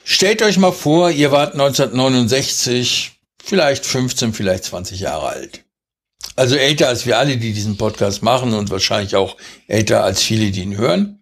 Stellt 0.03 0.41
euch 0.41 0.57
mal 0.57 0.71
vor, 0.71 1.09
ihr 1.09 1.31
wart 1.31 1.53
1969, 1.53 3.13
vielleicht 3.41 3.85
15, 3.85 4.33
vielleicht 4.33 4.65
20 4.65 4.99
Jahre 4.99 5.27
alt. 5.27 5.63
Also 6.35 6.55
älter 6.55 6.87
als 6.87 7.05
wir 7.05 7.17
alle, 7.17 7.37
die 7.37 7.53
diesen 7.53 7.77
Podcast 7.77 8.21
machen 8.21 8.53
und 8.53 8.69
wahrscheinlich 8.69 9.15
auch 9.15 9.37
älter 9.67 10.03
als 10.03 10.21
viele, 10.21 10.51
die 10.51 10.61
ihn 10.61 10.77
hören. 10.77 11.19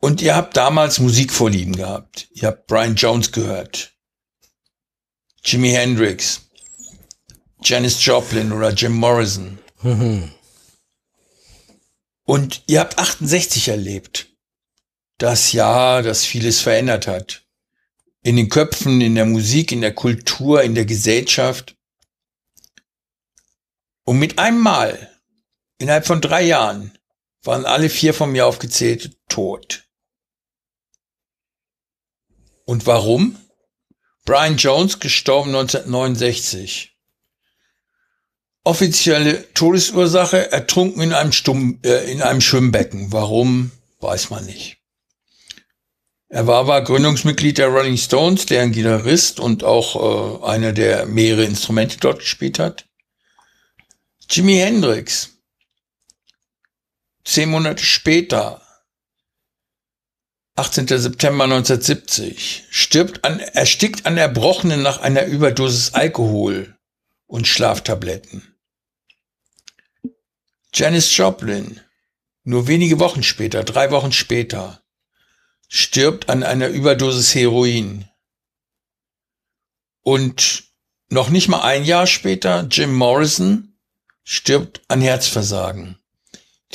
Und 0.00 0.22
ihr 0.22 0.36
habt 0.36 0.56
damals 0.56 1.00
Musikvorlieben 1.00 1.76
gehabt. 1.76 2.28
Ihr 2.32 2.48
habt 2.48 2.66
Brian 2.66 2.94
Jones 2.94 3.32
gehört. 3.32 3.92
Jimi 5.44 5.70
Hendrix. 5.70 6.47
Janis 7.62 8.04
Joplin 8.04 8.52
oder 8.52 8.70
Jim 8.72 8.92
Morrison. 8.92 9.58
Und 12.24 12.62
ihr 12.66 12.80
habt 12.80 12.98
68 12.98 13.68
erlebt. 13.68 14.28
Das 15.18 15.52
Jahr, 15.52 16.02
das 16.02 16.24
vieles 16.24 16.60
verändert 16.60 17.06
hat. 17.06 17.44
In 18.22 18.36
den 18.36 18.48
Köpfen, 18.48 19.00
in 19.00 19.14
der 19.14 19.26
Musik, 19.26 19.72
in 19.72 19.80
der 19.80 19.94
Kultur, 19.94 20.62
in 20.62 20.74
der 20.74 20.84
Gesellschaft. 20.84 21.76
Und 24.04 24.18
mit 24.18 24.38
einem 24.38 24.60
Mal, 24.60 25.10
innerhalb 25.78 26.06
von 26.06 26.20
drei 26.20 26.42
Jahren, 26.42 26.96
waren 27.42 27.64
alle 27.64 27.88
vier 27.88 28.14
von 28.14 28.30
mir 28.30 28.46
aufgezählt 28.46 29.16
tot. 29.28 29.88
Und 32.64 32.86
warum? 32.86 33.38
Brian 34.24 34.58
Jones, 34.58 35.00
gestorben 35.00 35.54
1969. 35.54 36.97
Offizielle 38.68 39.50
Todesursache, 39.54 40.52
ertrunken 40.52 41.00
in 41.00 41.14
einem, 41.14 41.32
Stumm, 41.32 41.78
äh, 41.82 42.12
in 42.12 42.20
einem 42.20 42.42
Schwimmbecken. 42.42 43.10
Warum, 43.14 43.70
weiß 44.00 44.28
man 44.28 44.44
nicht. 44.44 44.76
Er 46.28 46.46
war 46.46 46.56
aber 46.56 46.82
Gründungsmitglied 46.82 47.56
der 47.56 47.68
Rolling 47.68 47.96
Stones, 47.96 48.44
deren 48.44 48.72
Gitarrist 48.72 49.40
und 49.40 49.64
auch 49.64 50.42
äh, 50.42 50.46
einer, 50.46 50.74
der 50.74 51.06
mehrere 51.06 51.44
Instrumente 51.44 51.96
dort 51.96 52.18
gespielt 52.18 52.58
hat. 52.58 52.84
Jimi 54.28 54.56
Hendrix. 54.56 55.30
Zehn 57.24 57.48
Monate 57.48 57.82
später, 57.82 58.60
18. 60.56 60.88
September 60.88 61.44
1970, 61.44 62.66
stirbt 62.68 63.24
an, 63.24 63.40
erstickt 63.40 64.04
an 64.04 64.18
Erbrochenen 64.18 64.82
nach 64.82 65.00
einer 65.00 65.24
Überdosis 65.24 65.94
Alkohol 65.94 66.76
und 67.26 67.46
Schlaftabletten. 67.46 68.56
Janis 70.78 71.16
Joplin, 71.16 71.80
nur 72.44 72.68
wenige 72.68 73.00
Wochen 73.00 73.24
später, 73.24 73.64
drei 73.64 73.90
Wochen 73.90 74.12
später, 74.12 74.80
stirbt 75.68 76.28
an 76.28 76.44
einer 76.44 76.68
Überdosis 76.68 77.34
Heroin. 77.34 78.08
Und 80.02 80.64
noch 81.08 81.30
nicht 81.30 81.48
mal 81.48 81.62
ein 81.62 81.84
Jahr 81.84 82.06
später, 82.06 82.68
Jim 82.70 82.94
Morrison 82.94 83.76
stirbt 84.22 84.82
an 84.86 85.00
Herzversagen. 85.00 85.98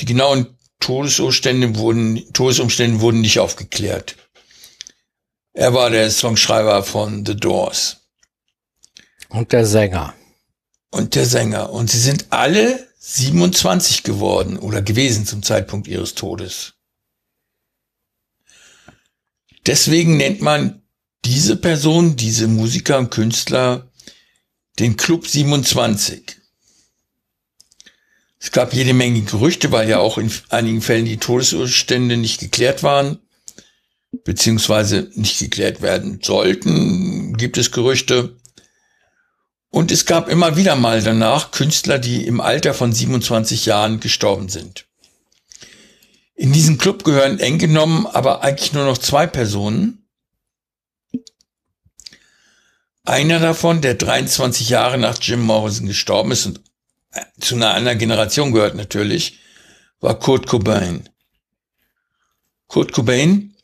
Die 0.00 0.04
genauen 0.04 0.58
Todesumstände 0.80 1.76
wurden, 1.76 2.30
Todesumstände 2.34 3.00
wurden 3.00 3.22
nicht 3.22 3.38
aufgeklärt. 3.38 4.16
Er 5.54 5.72
war 5.72 5.88
der 5.88 6.10
Songschreiber 6.10 6.82
von 6.82 7.24
The 7.24 7.36
Doors 7.36 8.08
Und 9.30 9.52
der 9.52 9.64
Sänger. 9.64 10.12
und 10.90 11.14
der 11.14 11.24
Sänger. 11.24 11.70
Und 11.70 11.90
sie 11.90 12.00
sind 12.00 12.26
alle 12.28 12.93
27 13.06 14.02
geworden 14.02 14.58
oder 14.58 14.80
gewesen 14.80 15.26
zum 15.26 15.42
Zeitpunkt 15.42 15.86
ihres 15.88 16.14
Todes. 16.14 16.72
Deswegen 19.66 20.16
nennt 20.16 20.40
man 20.40 20.82
diese 21.26 21.56
Person, 21.56 22.16
diese 22.16 22.48
Musiker 22.48 22.98
und 22.98 23.10
Künstler, 23.10 23.90
den 24.78 24.96
Club 24.96 25.26
27. 25.26 26.36
Es 28.40 28.52
gab 28.52 28.72
jede 28.72 28.94
Menge 28.94 29.20
Gerüchte, 29.20 29.70
weil 29.70 29.88
ja 29.88 29.98
auch 29.98 30.16
in 30.16 30.32
einigen 30.48 30.80
Fällen 30.80 31.04
die 31.04 31.18
Todesumstände 31.18 32.16
nicht 32.16 32.40
geklärt 32.40 32.82
waren, 32.82 33.18
beziehungsweise 34.24 35.10
nicht 35.14 35.38
geklärt 35.38 35.82
werden 35.82 36.20
sollten, 36.22 37.36
gibt 37.36 37.58
es 37.58 37.70
Gerüchte. 37.70 38.36
Und 39.74 39.90
es 39.90 40.06
gab 40.06 40.28
immer 40.28 40.56
wieder 40.56 40.76
mal 40.76 41.02
danach 41.02 41.50
Künstler, 41.50 41.98
die 41.98 42.24
im 42.28 42.40
Alter 42.40 42.74
von 42.74 42.92
27 42.92 43.66
Jahren 43.66 43.98
gestorben 43.98 44.48
sind. 44.48 44.86
In 46.36 46.52
diesen 46.52 46.78
Club 46.78 47.02
gehören 47.02 47.40
eng 47.40 47.58
genommen 47.58 48.06
aber 48.06 48.44
eigentlich 48.44 48.72
nur 48.72 48.84
noch 48.84 48.98
zwei 48.98 49.26
Personen. 49.26 50.06
Einer 53.02 53.40
davon, 53.40 53.80
der 53.80 53.94
23 53.94 54.68
Jahre 54.68 54.96
nach 54.96 55.18
Jim 55.20 55.40
Morrison 55.40 55.88
gestorben 55.88 56.30
ist 56.30 56.46
und 56.46 56.60
zu 57.40 57.56
einer 57.56 57.74
anderen 57.74 57.98
Generation 57.98 58.52
gehört 58.52 58.76
natürlich, 58.76 59.40
war 59.98 60.16
Kurt 60.16 60.46
Cobain. 60.46 61.08
Kurt 62.68 62.92
Cobain, 62.92 63.56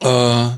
äh, 0.00 0.48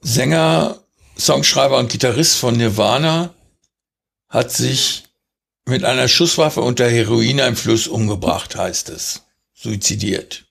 Sänger, 0.00 0.87
Songschreiber 1.18 1.78
und 1.78 1.90
Gitarrist 1.90 2.36
von 2.36 2.56
Nirvana, 2.56 3.34
hat 4.28 4.52
sich 4.52 5.04
mit 5.64 5.84
einer 5.84 6.08
Schusswaffe 6.08 6.60
unter 6.60 6.88
Heroineinfluss 6.88 7.88
umgebracht, 7.88 8.56
heißt 8.56 8.88
es. 8.90 9.22
Suizidiert. 9.54 10.46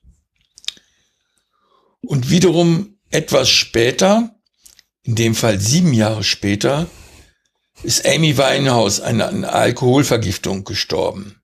Und 2.02 2.30
wiederum 2.30 2.98
etwas 3.10 3.48
später, 3.48 4.34
in 5.02 5.14
dem 5.14 5.34
Fall 5.34 5.58
sieben 5.58 5.92
Jahre 5.92 6.22
später, 6.22 6.86
ist 7.82 8.06
Amy 8.06 8.36
Winehouse 8.36 9.00
an 9.00 9.20
einer 9.20 9.52
Alkoholvergiftung 9.52 10.64
gestorben. 10.64 11.40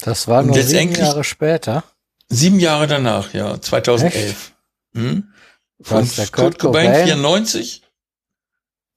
Das 0.00 0.28
war 0.28 0.42
nur 0.42 0.60
sieben 0.62 0.94
Jahre 0.94 1.24
später. 1.24 1.84
Sieben 2.28 2.60
Jahre 2.60 2.86
danach, 2.86 3.32
ja, 3.34 3.60
2011. 3.60 4.52
Hm? 4.94 5.32
Von 5.80 6.08
Kurt 6.08 6.32
Kurt 6.32 6.58
Cobain, 6.58 6.86
Cobain? 6.90 7.06
94? 7.06 7.82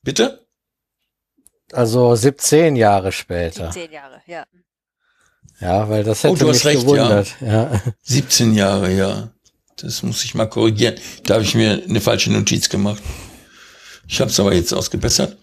Bitte? 0.03 0.47
Also 1.73 2.15
17 2.15 2.75
Jahre 2.75 3.11
später. 3.11 3.71
17 3.71 3.91
Jahre, 3.91 4.21
ja. 4.27 4.45
Ja, 5.59 5.87
weil 5.89 6.03
das 6.03 6.25
Oh, 6.25 6.29
hätte 6.29 6.39
du 6.39 6.47
mich 6.47 6.57
hast 6.57 6.65
recht, 6.65 6.81
gewundert. 6.81 7.35
Ja. 7.39 7.81
17 8.01 8.55
Jahre, 8.55 8.91
ja. 8.93 9.31
Das 9.77 10.03
muss 10.03 10.23
ich 10.23 10.33
mal 10.33 10.47
korrigieren. 10.49 10.95
Da 11.23 11.35
habe 11.35 11.43
ich 11.43 11.55
mir 11.55 11.83
eine 11.87 12.01
falsche 12.01 12.31
Notiz 12.31 12.69
gemacht. 12.69 13.01
Ich 14.07 14.19
habe 14.19 14.31
es 14.31 14.39
aber 14.39 14.53
jetzt 14.53 14.73
ausgebessert. 14.73 15.37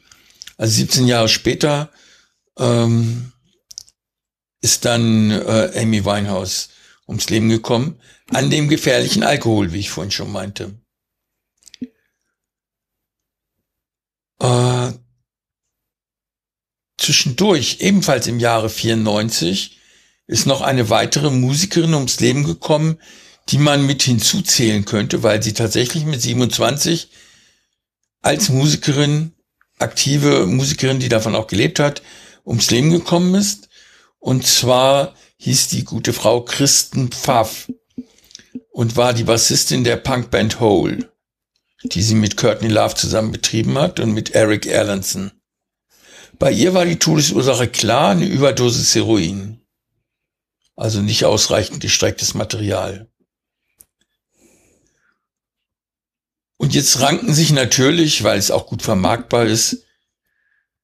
Also 0.56 0.74
17 0.74 1.06
Jahre 1.06 1.28
später 1.28 1.90
ähm, 2.58 3.32
ist 4.60 4.84
dann 4.84 5.30
äh, 5.30 5.70
Amy 5.80 6.04
Winehouse 6.04 6.68
ums 7.06 7.30
Leben 7.30 7.48
gekommen. 7.48 8.00
An 8.30 8.50
dem 8.50 8.68
gefährlichen 8.68 9.22
Alkohol, 9.22 9.72
wie 9.72 9.78
ich 9.80 9.90
vorhin 9.90 10.10
schon 10.10 10.30
meinte. 10.30 10.74
Äh, 14.40 14.92
zwischendurch, 16.98 17.78
ebenfalls 17.80 18.26
im 18.26 18.38
Jahre 18.38 18.68
94, 18.68 19.78
ist 20.26 20.46
noch 20.46 20.60
eine 20.60 20.90
weitere 20.90 21.30
Musikerin 21.30 21.94
ums 21.94 22.20
Leben 22.20 22.44
gekommen, 22.44 23.00
die 23.48 23.58
man 23.58 23.86
mit 23.86 24.02
hinzuzählen 24.02 24.84
könnte, 24.84 25.22
weil 25.22 25.42
sie 25.42 25.54
tatsächlich 25.54 26.04
mit 26.04 26.20
27 26.20 27.10
als 28.20 28.50
Musikerin, 28.50 29.32
aktive 29.78 30.46
Musikerin, 30.46 31.00
die 31.00 31.08
davon 31.08 31.34
auch 31.34 31.46
gelebt 31.46 31.78
hat, 31.78 32.02
ums 32.44 32.70
Leben 32.70 32.90
gekommen 32.90 33.34
ist. 33.34 33.68
Und 34.18 34.46
zwar 34.46 35.14
hieß 35.38 35.68
die 35.68 35.84
gute 35.84 36.12
Frau 36.12 36.42
Kristen 36.42 37.10
Pfaff 37.10 37.72
und 38.70 38.96
war 38.96 39.14
die 39.14 39.24
Bassistin 39.24 39.84
der 39.84 39.96
Punkband 39.96 40.60
Hole, 40.60 41.10
die 41.82 42.02
sie 42.02 42.14
mit 42.14 42.36
Courtney 42.36 42.68
Love 42.68 42.94
zusammen 42.94 43.32
betrieben 43.32 43.78
hat 43.78 44.00
und 44.00 44.12
mit 44.12 44.30
Eric 44.30 44.66
Erlandson. 44.66 45.32
Bei 46.38 46.52
ihr 46.52 46.74
war 46.74 46.84
die 46.84 46.98
Todesursache 46.98 47.68
klar, 47.68 48.10
eine 48.10 48.26
Überdosis 48.26 48.94
Heroin. 48.94 49.60
Also 50.76 51.00
nicht 51.00 51.24
ausreichend 51.24 51.80
gestrecktes 51.80 52.34
Material. 52.34 53.08
Und 56.56 56.74
jetzt 56.74 57.00
ranken 57.00 57.34
sich 57.34 57.52
natürlich, 57.52 58.24
weil 58.24 58.38
es 58.38 58.50
auch 58.50 58.66
gut 58.66 58.82
vermarktbar 58.82 59.46
ist, 59.46 59.84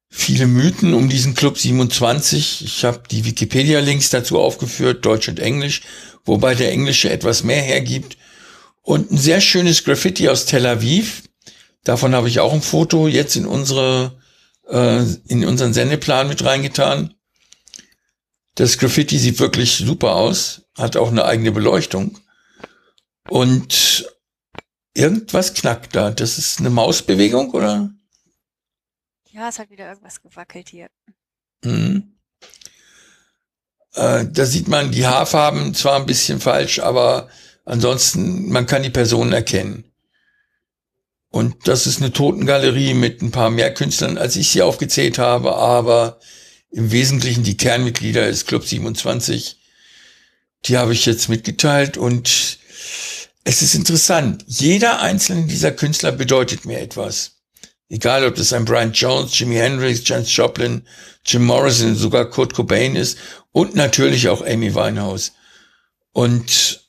viele 0.09 0.47
Mythen 0.47 0.93
um 0.93 1.09
diesen 1.09 1.35
Club 1.35 1.57
27. 1.57 2.63
Ich 2.63 2.85
habe 2.85 3.03
die 3.11 3.25
Wikipedia-Links 3.25 4.09
dazu 4.09 4.39
aufgeführt, 4.39 5.05
Deutsch 5.05 5.27
und 5.27 5.39
Englisch, 5.39 5.81
wobei 6.23 6.55
der 6.55 6.71
Englische 6.71 7.09
etwas 7.09 7.43
mehr 7.43 7.61
hergibt. 7.61 8.17
Und 8.85 9.11
ein 9.11 9.17
sehr 9.17 9.41
schönes 9.41 9.83
Graffiti 9.83 10.29
aus 10.29 10.45
Tel 10.45 10.67
Aviv. 10.67 11.23
Davon 11.83 12.13
habe 12.13 12.29
ich 12.29 12.39
auch 12.39 12.53
ein 12.53 12.61
Foto 12.61 13.07
jetzt 13.07 13.35
in 13.35 13.47
unsere, 13.47 14.21
äh, 14.69 15.03
in 15.27 15.43
unseren 15.43 15.73
Sendeplan 15.73 16.27
mit 16.27 16.45
reingetan. 16.45 17.15
Das 18.53 18.77
Graffiti 18.77 19.17
sieht 19.17 19.39
wirklich 19.39 19.77
super 19.77 20.13
aus, 20.15 20.67
hat 20.77 20.97
auch 20.97 21.07
eine 21.07 21.25
eigene 21.25 21.51
Beleuchtung. 21.51 22.19
Und 23.27 24.07
irgendwas 24.93 25.55
knackt 25.55 25.95
da. 25.95 26.11
Das 26.11 26.37
ist 26.37 26.59
eine 26.59 26.69
Mausbewegung, 26.69 27.51
oder? 27.55 27.89
Ja, 29.31 29.49
es 29.49 29.57
hat 29.57 29.71
wieder 29.71 29.89
irgendwas 29.89 30.21
gewackelt 30.21 30.69
hier. 30.69 30.89
Mhm. 31.63 32.13
Äh, 33.95 34.25
da 34.29 34.45
sieht 34.45 34.67
man 34.67 34.91
die 34.91 35.07
Haarfarben 35.07 35.73
zwar 35.73 35.95
ein 35.95 36.05
bisschen 36.05 36.39
falsch, 36.39 36.77
aber 36.77 37.29
ansonsten, 37.65 38.49
man 38.49 38.65
kann 38.65 38.83
die 38.83 38.89
Personen 38.89 39.33
erkennen. 39.33 39.91
Und 41.29 41.67
das 41.67 41.85
ist 41.85 42.01
eine 42.01 42.13
Totengalerie 42.13 42.93
mit 42.93 43.21
ein 43.21 43.31
paar 43.31 43.49
mehr 43.49 43.73
Künstlern, 43.73 44.17
als 44.17 44.37
ich 44.37 44.49
sie 44.49 44.61
aufgezählt 44.61 45.17
habe, 45.17 45.57
aber 45.57 46.19
im 46.71 46.91
Wesentlichen 46.91 47.43
die 47.43 47.57
Kernmitglieder 47.57 48.27
des 48.27 48.45
Club 48.45 48.63
27. 48.65 49.57
Die 50.65 50.77
habe 50.77 50.93
ich 50.93 51.05
jetzt 51.05 51.27
mitgeteilt 51.27 51.97
und 51.97 52.57
es 53.43 53.61
ist 53.61 53.75
interessant. 53.75 54.45
Jeder 54.47 55.01
einzelne 55.01 55.45
dieser 55.45 55.71
Künstler 55.71 56.11
bedeutet 56.11 56.65
mir 56.65 56.79
etwas. 56.79 57.35
Egal, 57.89 58.25
ob 58.25 58.35
das 58.35 58.53
ein 58.53 58.65
Brian 58.65 58.93
Jones, 58.93 59.37
Jimi 59.37 59.55
Hendrix, 59.55 60.07
Janis 60.07 60.35
Joplin, 60.35 60.87
Jim 61.25 61.45
Morrison, 61.45 61.95
sogar 61.95 62.29
Kurt 62.29 62.53
Cobain 62.53 62.95
ist 62.95 63.17
und 63.51 63.75
natürlich 63.75 64.27
auch 64.27 64.45
Amy 64.45 64.73
Winehouse. 64.73 65.33
Und 66.11 66.84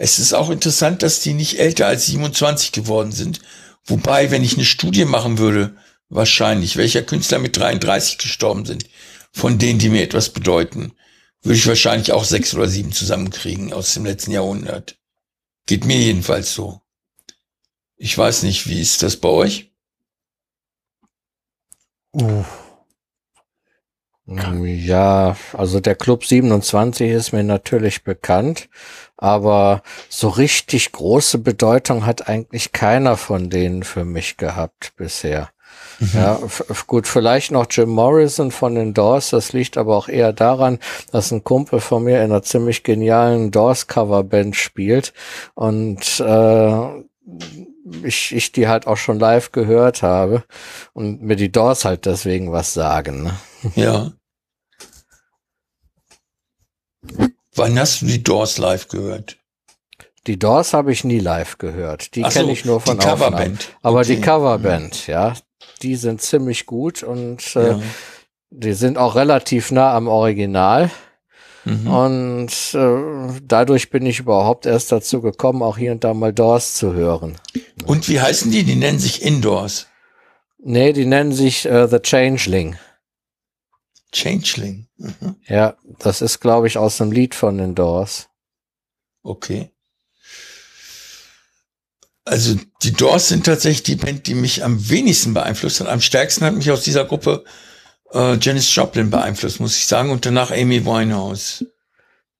es 0.00 0.20
ist 0.20 0.32
auch 0.32 0.48
interessant, 0.48 1.02
dass 1.02 1.20
die 1.20 1.34
nicht 1.34 1.58
älter 1.58 1.88
als 1.88 2.06
27 2.06 2.70
geworden 2.70 3.10
sind. 3.10 3.40
Wobei, 3.84 4.30
wenn 4.30 4.44
ich 4.44 4.54
eine 4.54 4.64
Studie 4.64 5.04
machen 5.04 5.38
würde, 5.38 5.76
wahrscheinlich, 6.08 6.76
welcher 6.76 7.02
Künstler 7.02 7.40
mit 7.40 7.56
33 7.56 8.16
gestorben 8.16 8.64
sind, 8.64 8.84
von 9.32 9.58
denen, 9.58 9.80
die 9.80 9.88
mir 9.88 10.04
etwas 10.04 10.30
bedeuten, 10.30 10.92
würde 11.42 11.58
ich 11.58 11.66
wahrscheinlich 11.66 12.12
auch 12.12 12.22
sechs 12.22 12.54
oder 12.54 12.68
sieben 12.68 12.92
zusammenkriegen 12.92 13.72
aus 13.72 13.94
dem 13.94 14.04
letzten 14.04 14.30
Jahrhundert. 14.30 14.96
Geht 15.66 15.84
mir 15.84 15.98
jedenfalls 15.98 16.54
so. 16.54 16.80
Ich 17.96 18.16
weiß 18.16 18.44
nicht, 18.44 18.68
wie 18.68 18.80
ist 18.80 19.02
das 19.02 19.16
bei 19.16 19.28
euch? 19.28 19.72
Uh. 22.12 22.44
Ja, 24.26 25.36
also 25.54 25.80
der 25.80 25.96
Club 25.96 26.24
27 26.24 27.10
ist 27.10 27.32
mir 27.32 27.42
natürlich 27.42 28.04
bekannt, 28.04 28.68
aber 29.18 29.82
so 30.08 30.28
richtig 30.28 30.92
große 30.92 31.38
Bedeutung 31.38 32.06
hat 32.06 32.28
eigentlich 32.28 32.72
keiner 32.72 33.16
von 33.18 33.50
denen 33.50 33.82
für 33.82 34.04
mich 34.04 34.38
gehabt 34.38 34.92
bisher. 34.96 35.50
Ja, 36.14 36.38
f- 36.44 36.86
gut, 36.86 37.06
vielleicht 37.06 37.50
noch 37.50 37.66
Jim 37.68 37.90
Morrison 37.90 38.50
von 38.52 38.74
den 38.76 38.94
Doors, 38.94 39.30
das 39.30 39.52
liegt 39.52 39.76
aber 39.76 39.96
auch 39.96 40.08
eher 40.08 40.32
daran, 40.32 40.78
dass 41.12 41.30
ein 41.32 41.44
Kumpel 41.44 41.80
von 41.80 42.04
mir 42.04 42.18
in 42.18 42.30
einer 42.30 42.42
ziemlich 42.42 42.84
genialen 42.84 43.50
Doors-Coverband 43.50 44.54
spielt 44.56 45.12
und 45.54 46.20
äh, 46.20 47.02
ich, 48.02 48.34
ich 48.34 48.52
die 48.52 48.68
halt 48.68 48.86
auch 48.86 48.96
schon 48.96 49.18
live 49.18 49.50
gehört 49.52 50.02
habe 50.02 50.44
und 50.94 51.22
mir 51.22 51.36
die 51.36 51.52
Doors 51.52 51.84
halt 51.84 52.06
deswegen 52.06 52.52
was 52.52 52.72
sagen. 52.74 53.24
Ne? 53.24 53.32
Ja. 53.74 54.12
Wann 57.58 57.78
hast 57.78 58.02
du 58.02 58.06
die 58.06 58.22
Doors 58.22 58.58
live 58.58 58.88
gehört? 58.88 59.36
Die 60.26 60.38
Doors 60.38 60.74
habe 60.74 60.92
ich 60.92 61.04
nie 61.04 61.18
live 61.20 61.58
gehört. 61.58 62.14
Die 62.14 62.22
so, 62.22 62.28
kenne 62.28 62.52
ich 62.52 62.64
nur 62.64 62.80
von 62.80 62.98
die 62.98 63.06
Aufnahmen. 63.06 63.18
Coverband. 63.34 63.68
Aber 63.82 64.00
Okay. 64.00 64.16
die 64.16 64.20
Coverband, 64.20 65.06
ja, 65.06 65.34
die 65.82 65.96
sind 65.96 66.20
ziemlich 66.22 66.66
gut 66.66 67.02
und 67.02 67.56
äh, 67.56 67.70
Ja. 67.70 67.80
die 68.50 68.72
sind 68.74 68.98
auch 68.98 69.14
relativ 69.14 69.70
nah 69.70 69.94
am 69.94 70.06
Original. 70.08 70.90
Mhm. 71.64 71.86
Und 71.86 72.50
äh, 72.74 73.40
dadurch 73.42 73.90
bin 73.90 74.06
ich 74.06 74.20
überhaupt 74.20 74.64
erst 74.66 74.92
dazu 74.92 75.20
gekommen, 75.20 75.62
auch 75.62 75.76
hier 75.78 75.92
und 75.92 76.04
da 76.04 76.14
mal 76.14 76.32
Doors 76.32 76.74
zu 76.74 76.92
hören. 76.94 77.36
Und 77.86 78.08
wie 78.08 78.20
heißen 78.20 78.50
die? 78.50 78.64
Die 78.64 78.76
nennen 78.76 78.98
sich 78.98 79.22
Indoors. 79.22 79.86
Nee, 80.62 80.92
die 80.92 81.06
nennen 81.06 81.32
sich 81.32 81.66
äh, 81.66 81.86
The 81.88 81.98
Changeling. 82.02 82.76
Changeling. 84.12 84.88
Mhm. 84.96 85.36
Ja, 85.46 85.76
das 85.98 86.22
ist, 86.22 86.40
glaube 86.40 86.66
ich, 86.66 86.78
aus 86.78 87.00
einem 87.00 87.12
Lied 87.12 87.34
von 87.34 87.58
den 87.58 87.74
Doors. 87.74 88.28
Okay. 89.22 89.70
Also 92.24 92.56
die 92.82 92.92
Doors 92.92 93.28
sind 93.28 93.46
tatsächlich 93.46 93.82
die 93.84 93.96
Band, 93.96 94.26
die 94.26 94.34
mich 94.34 94.62
am 94.62 94.88
wenigsten 94.90 95.32
beeinflusst 95.34 95.80
hat. 95.80 95.88
Am 95.88 96.00
stärksten 96.00 96.44
hat 96.44 96.54
mich 96.54 96.70
aus 96.70 96.82
dieser 96.84 97.04
Gruppe 97.06 97.44
äh, 98.12 98.36
Janis 98.36 98.74
Joplin 98.74 99.10
beeinflusst, 99.10 99.60
muss 99.60 99.76
ich 99.76 99.86
sagen, 99.86 100.10
und 100.10 100.26
danach 100.26 100.50
Amy 100.50 100.84
Winehouse. 100.84 101.64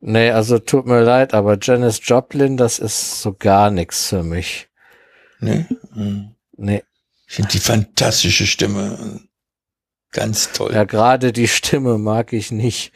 Nee, 0.00 0.30
also 0.30 0.58
tut 0.58 0.86
mir 0.86 1.00
leid, 1.02 1.34
aber 1.34 1.58
Janis 1.60 2.00
Joplin, 2.02 2.56
das 2.56 2.78
ist 2.78 3.20
so 3.20 3.34
gar 3.34 3.70
nichts 3.70 4.08
für 4.08 4.22
mich. 4.22 4.68
Ne? 5.40 5.66
Mhm. 5.94 6.34
Nee, 6.56 6.82
Ich 7.26 7.34
finde 7.34 7.50
die 7.50 7.58
fantastische 7.58 8.46
Stimme. 8.46 9.20
Ganz 10.12 10.52
toll. 10.52 10.72
ja, 10.72 10.84
gerade 10.84 11.32
die 11.32 11.48
Stimme 11.48 11.98
mag 11.98 12.32
ich 12.32 12.50
nicht. 12.50 12.92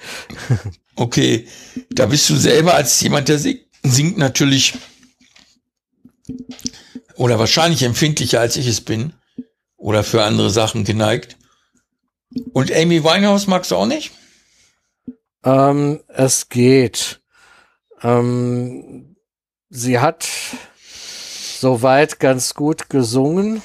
Okay, 0.95 1.49
da 1.91 2.05
bist 2.07 2.29
du 2.29 2.37
selber 2.37 2.75
als 2.75 3.01
jemand, 3.01 3.29
der 3.29 3.39
singt, 3.39 3.63
singt 3.83 4.19
natürlich 4.19 4.75
oder 7.17 7.39
wahrscheinlich 7.39 7.83
empfindlicher 7.83 8.41
als 8.41 8.57
ich 8.57 8.67
es 8.67 8.83
bin. 8.83 9.15
oder 9.77 10.05
für 10.05 10.23
andere 10.23 10.51
Sachen 10.51 10.85
geneigt. 10.85 11.37
Und 12.53 12.73
Amy 12.73 13.03
Winehouse 13.03 13.47
magst 13.47 13.71
du 13.71 13.77
auch 13.77 13.87
nicht? 13.87 14.13
Ähm, 15.45 16.01
es 16.09 16.49
geht. 16.49 17.21
Ähm, 18.03 19.17
sie 19.71 19.99
hat 19.99 20.29
soweit 21.59 22.21
ganz 22.21 22.55
gut 22.55 22.89
gesungen. 22.89 23.61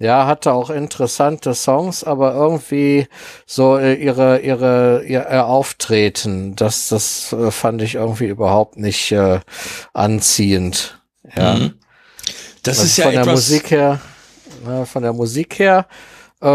Ja, 0.00 0.26
hatte 0.26 0.54
auch 0.54 0.70
interessante 0.70 1.54
Songs, 1.54 2.04
aber 2.04 2.32
irgendwie 2.34 3.06
so 3.44 3.76
äh, 3.76 3.94
ihre 3.94 4.40
ihre 4.40 5.04
ihr, 5.04 5.28
ihr 5.30 5.46
Auftreten, 5.46 6.56
das 6.56 6.88
das 6.88 7.34
äh, 7.34 7.50
fand 7.50 7.82
ich 7.82 7.96
irgendwie 7.96 8.28
überhaupt 8.28 8.78
nicht 8.78 9.12
äh, 9.12 9.40
anziehend. 9.92 10.98
Ja. 11.36 11.54
Mhm. 11.54 11.74
Das 12.62 12.78
Also 12.78 12.88
ist 12.88 12.96
ja 12.96 13.04
von 13.04 13.12
der. 13.12 13.26
Musik 13.26 13.70
her, 13.70 14.00
na, 14.64 14.84
von 14.86 15.02
der 15.02 15.12
Musik 15.12 15.58
her, 15.58 15.86
äh, 16.40 16.46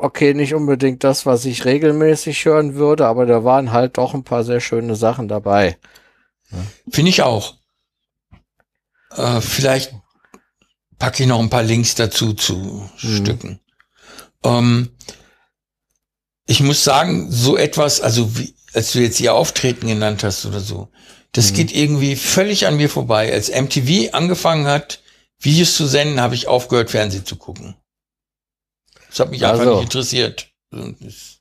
okay, 0.00 0.32
nicht 0.32 0.54
unbedingt 0.54 1.04
das, 1.04 1.26
was 1.26 1.44
ich 1.44 1.66
regelmäßig 1.66 2.46
hören 2.46 2.74
würde, 2.76 3.06
aber 3.06 3.26
da 3.26 3.44
waren 3.44 3.70
halt 3.70 3.98
doch 3.98 4.14
ein 4.14 4.24
paar 4.24 4.44
sehr 4.44 4.60
schöne 4.60 4.96
Sachen 4.96 5.28
dabei. 5.28 5.76
Finde 6.90 7.10
ich 7.10 7.20
auch. 7.20 7.56
Äh, 9.14 9.42
vielleicht 9.42 9.92
packe 10.98 11.22
ich 11.22 11.28
noch 11.28 11.40
ein 11.40 11.50
paar 11.50 11.62
Links 11.62 11.94
dazu 11.94 12.32
zu 12.34 12.88
Stücken. 12.96 13.60
Ähm, 14.44 14.90
ich 16.46 16.60
muss 16.60 16.82
sagen, 16.84 17.30
so 17.30 17.56
etwas, 17.56 18.00
also 18.00 18.36
wie, 18.38 18.54
als 18.72 18.92
du 18.92 19.00
jetzt 19.00 19.20
ihr 19.20 19.34
Auftreten 19.34 19.86
genannt 19.86 20.24
hast 20.24 20.46
oder 20.46 20.60
so, 20.60 20.88
das 21.32 21.52
geht 21.52 21.72
irgendwie 21.72 22.16
völlig 22.16 22.66
an 22.66 22.76
mir 22.76 22.88
vorbei. 22.88 23.32
Als 23.32 23.50
MTV 23.50 24.12
angefangen 24.14 24.66
hat, 24.66 25.02
Videos 25.40 25.76
zu 25.76 25.86
senden, 25.86 26.20
habe 26.20 26.34
ich 26.34 26.48
aufgehört, 26.48 26.90
Fernsehen 26.90 27.26
zu 27.26 27.36
gucken. 27.36 27.76
Das 29.08 29.20
hat 29.20 29.30
mich 29.30 29.44
einfach 29.44 29.60
Also. 29.60 29.74
nicht 29.74 29.84
interessiert. 29.84 30.50
Das- 30.70 31.37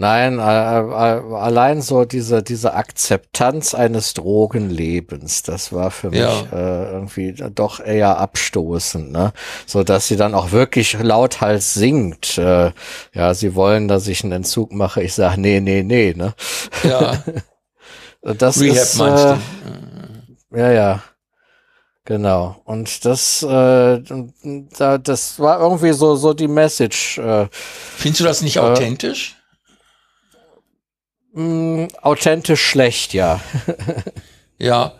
Nein, 0.00 0.38
äh, 0.38 0.42
äh, 0.42 1.34
allein 1.34 1.82
so 1.82 2.06
diese, 2.06 2.42
diese 2.42 2.72
Akzeptanz 2.72 3.74
eines 3.74 4.14
Drogenlebens, 4.14 5.42
das 5.42 5.74
war 5.74 5.90
für 5.90 6.08
mich 6.08 6.20
äh, 6.20 6.90
irgendwie 6.90 7.34
doch 7.54 7.80
eher 7.80 8.16
abstoßend, 8.16 9.12
ne? 9.12 9.34
So 9.66 9.84
dass 9.84 10.08
sie 10.08 10.16
dann 10.16 10.34
auch 10.34 10.52
wirklich 10.52 10.98
lauthals 10.98 11.74
singt. 11.74 12.38
Äh, 12.38 12.72
ja, 13.12 13.34
sie 13.34 13.54
wollen, 13.54 13.88
dass 13.88 14.08
ich 14.08 14.24
einen 14.24 14.32
Entzug 14.32 14.72
mache. 14.72 15.02
Ich 15.02 15.12
sage, 15.12 15.38
nee, 15.38 15.60
nee, 15.60 15.82
nee, 15.82 16.14
ne? 16.16 16.32
Ja, 16.82 17.22
Das 18.22 18.58
Rehab 18.58 18.76
ist, 18.76 18.96
meinst 18.96 19.24
äh, 19.24 19.36
du? 20.52 20.58
Ja, 20.58 20.72
ja. 20.72 21.02
Genau. 22.06 22.56
Und 22.64 23.04
das, 23.04 23.42
äh, 23.42 24.00
da, 24.78 24.96
das 24.96 25.38
war 25.38 25.60
irgendwie 25.60 25.92
so, 25.92 26.16
so 26.16 26.32
die 26.32 26.48
Message. 26.48 27.18
Äh, 27.18 27.48
Findest 27.52 28.20
du 28.20 28.24
das 28.24 28.40
nicht 28.40 28.58
authentisch? 28.58 29.36
Mh, 31.32 31.88
authentisch 32.02 32.64
schlecht, 32.64 33.12
ja. 33.14 33.40
Ja. 34.58 34.92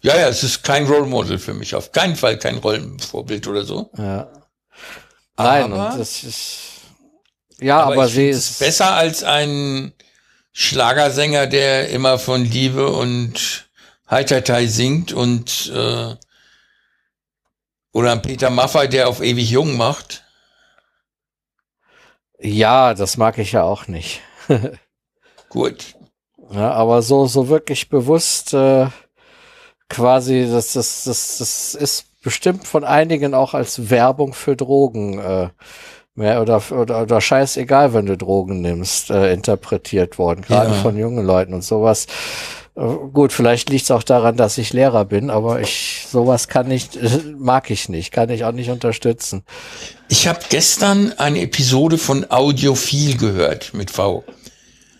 Ja, 0.00 0.16
ja, 0.16 0.28
es 0.28 0.42
ist 0.42 0.64
kein 0.64 0.86
Role 0.86 1.04
Model 1.06 1.38
für 1.38 1.52
mich. 1.54 1.74
Auf 1.74 1.92
keinen 1.92 2.16
Fall 2.16 2.38
kein 2.38 2.56
Rollenvorbild 2.58 3.46
oder 3.46 3.64
so. 3.64 3.90
ja. 3.98 4.28
Nein, 5.36 5.72
Aber- 5.72 5.90
und 5.92 5.98
das 6.00 6.22
ist. 6.24 6.58
Ja, 7.60 7.82
aber, 7.84 8.06
ich 8.06 8.12
sie 8.14 8.28
ist. 8.28 8.58
besser 8.58 8.94
als 8.94 9.22
ein 9.22 9.92
Schlagersänger, 10.52 11.46
der 11.46 11.90
immer 11.90 12.18
von 12.18 12.44
Liebe 12.44 12.88
und 12.88 13.68
Heitertei 14.10 14.66
singt 14.66 15.12
und 15.12 15.70
äh, 15.74 16.16
oder 17.92 18.12
ein 18.12 18.22
Peter 18.22 18.50
Maffay, 18.50 18.88
der 18.88 19.08
auf 19.08 19.22
ewig 19.22 19.48
jung 19.50 19.76
macht. 19.76 20.24
Ja, 22.40 22.94
das 22.94 23.16
mag 23.16 23.38
ich 23.38 23.52
ja 23.52 23.62
auch 23.62 23.86
nicht. 23.88 24.20
Gut. 25.52 25.96
Ja, 26.50 26.72
aber 26.72 27.02
so, 27.02 27.26
so 27.26 27.48
wirklich 27.48 27.90
bewusst 27.90 28.54
äh, 28.54 28.86
quasi, 29.90 30.48
das, 30.50 30.72
das, 30.72 31.04
das, 31.04 31.36
das 31.38 31.74
ist 31.74 32.06
bestimmt 32.22 32.66
von 32.66 32.84
einigen 32.84 33.34
auch 33.34 33.52
als 33.52 33.90
Werbung 33.90 34.32
für 34.32 34.56
Drogen 34.56 35.18
äh, 35.18 35.48
mehr 36.14 36.40
oder, 36.40 36.62
oder, 36.70 37.02
oder 37.02 37.20
scheißegal, 37.20 37.92
wenn 37.92 38.06
du 38.06 38.16
Drogen 38.16 38.62
nimmst, 38.62 39.10
äh, 39.10 39.32
interpretiert 39.32 40.18
worden, 40.18 40.42
gerade 40.42 40.70
Ja. 40.70 40.76
von 40.76 40.96
jungen 40.96 41.24
Leuten 41.26 41.52
und 41.52 41.64
sowas. 41.64 42.06
Äh, 42.74 42.80
gut, 43.12 43.32
vielleicht 43.32 43.68
liegt 43.68 43.84
es 43.84 43.90
auch 43.90 44.02
daran, 44.02 44.36
dass 44.38 44.56
ich 44.56 44.72
Lehrer 44.72 45.04
bin, 45.04 45.28
aber 45.28 45.60
ich 45.60 46.06
sowas 46.10 46.48
kann 46.48 46.70
ich, 46.70 46.88
mag 47.38 47.70
ich 47.70 47.90
nicht, 47.90 48.10
kann 48.12 48.30
ich 48.30 48.44
auch 48.46 48.52
nicht 48.52 48.70
unterstützen. 48.70 49.44
Ich 50.08 50.28
habe 50.28 50.40
gestern 50.48 51.12
eine 51.18 51.40
Episode 51.42 51.98
von 51.98 52.30
Audiophil 52.30 53.18
gehört 53.18 53.74
mit 53.74 53.90
V. 53.90 54.24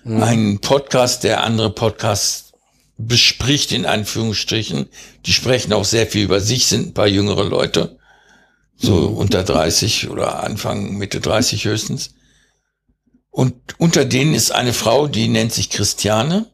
Ein 0.04 0.58
Podcast, 0.58 1.22
der 1.22 1.44
andere 1.44 1.70
Podcasts 1.70 2.52
bespricht, 2.98 3.70
in 3.70 3.86
Anführungsstrichen. 3.86 4.88
Die 5.26 5.32
sprechen 5.32 5.72
auch 5.72 5.84
sehr 5.84 6.08
viel 6.08 6.24
über 6.24 6.40
sich, 6.40 6.66
sind 6.66 6.88
ein 6.88 6.94
paar 6.94 7.06
jüngere 7.06 7.44
Leute. 7.44 7.98
So 8.76 9.06
unter 9.06 9.44
30 9.44 10.10
oder 10.10 10.42
Anfang, 10.42 10.96
Mitte 10.96 11.20
30 11.20 11.66
höchstens. 11.66 12.14
Und 13.30 13.54
unter 13.78 14.04
denen 14.04 14.34
ist 14.34 14.50
eine 14.50 14.72
Frau, 14.72 15.06
die 15.06 15.28
nennt 15.28 15.52
sich 15.52 15.70
Christiane. 15.70 16.50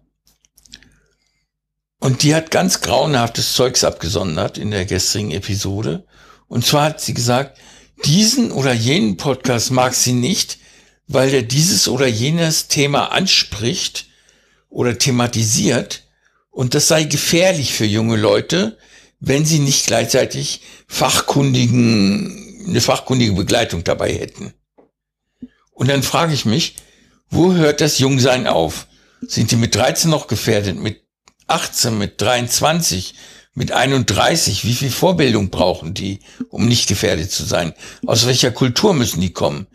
Und 2.00 2.22
die 2.22 2.34
hat 2.34 2.50
ganz 2.50 2.82
grauenhaftes 2.82 3.54
Zeugs 3.54 3.82
abgesondert 3.82 4.58
in 4.58 4.70
der 4.70 4.84
gestrigen 4.84 5.30
Episode. 5.30 6.06
Und 6.48 6.66
zwar 6.66 6.84
hat 6.84 7.00
sie 7.00 7.14
gesagt, 7.14 7.58
diesen 8.04 8.52
oder 8.52 8.74
jenen 8.74 9.16
Podcast 9.16 9.70
mag 9.70 9.94
sie 9.94 10.12
nicht, 10.12 10.58
weil 11.08 11.32
er 11.32 11.42
dieses 11.42 11.88
oder 11.88 12.06
jenes 12.06 12.68
Thema 12.68 13.06
anspricht 13.12 14.06
oder 14.68 14.98
thematisiert 14.98 16.04
und 16.50 16.74
das 16.74 16.88
sei 16.88 17.04
gefährlich 17.04 17.72
für 17.72 17.86
junge 17.86 18.16
Leute, 18.16 18.78
wenn 19.18 19.44
sie 19.44 19.58
nicht 19.58 19.86
gleichzeitig 19.86 20.60
fachkundigen, 20.86 22.66
eine 22.68 22.80
fachkundige 22.80 23.32
Begleitung 23.32 23.82
dabei 23.82 24.12
hätten. 24.12 24.52
Und 25.72 25.88
dann 25.88 26.02
frage 26.02 26.34
ich 26.34 26.44
mich, 26.44 26.76
wo 27.30 27.52
hört 27.52 27.80
das 27.80 27.98
Jungsein 27.98 28.46
auf? 28.46 28.86
Sind 29.22 29.50
die 29.50 29.56
mit 29.56 29.74
13 29.74 30.10
noch 30.10 30.26
gefährdet, 30.26 30.76
mit 30.76 31.02
18, 31.46 31.96
mit 31.96 32.20
23, 32.20 33.14
mit 33.54 33.72
31? 33.72 34.64
Wie 34.64 34.74
viel 34.74 34.90
Vorbildung 34.90 35.50
brauchen 35.50 35.94
die, 35.94 36.20
um 36.50 36.66
nicht 36.66 36.88
gefährdet 36.88 37.30
zu 37.30 37.44
sein? 37.44 37.74
Aus 38.06 38.26
welcher 38.26 38.50
Kultur 38.50 38.94
müssen 38.94 39.20
die 39.20 39.32
kommen? 39.32 39.66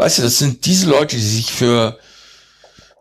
Weißt 0.00 0.16
du, 0.16 0.22
das 0.22 0.38
sind 0.38 0.64
diese 0.64 0.88
Leute, 0.88 1.16
die 1.16 1.22
sich 1.22 1.52
für 1.52 1.98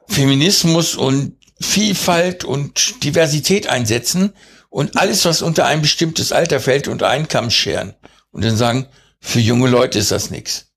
Feminismus 0.10 0.96
und 0.96 1.38
Vielfalt 1.62 2.44
und 2.44 3.04
Diversität 3.06 3.68
einsetzen 3.68 4.34
und 4.70 4.98
alles, 4.98 5.24
was 5.24 5.42
unter 5.42 5.66
ein 5.66 5.82
bestimmtes 5.82 6.34
Alter 6.34 6.60
fällt, 6.60 6.90
unter 6.90 7.08
einen 7.08 7.30
Kamm 7.30 7.52
scheren. 7.52 7.94
Und 8.32 8.44
dann 8.44 8.58
sagen, 8.58 8.86
für 9.22 9.40
junge 9.40 9.70
Leute 9.70 9.98
ist 9.98 10.12
das 10.12 10.30
nichts. 10.30 10.74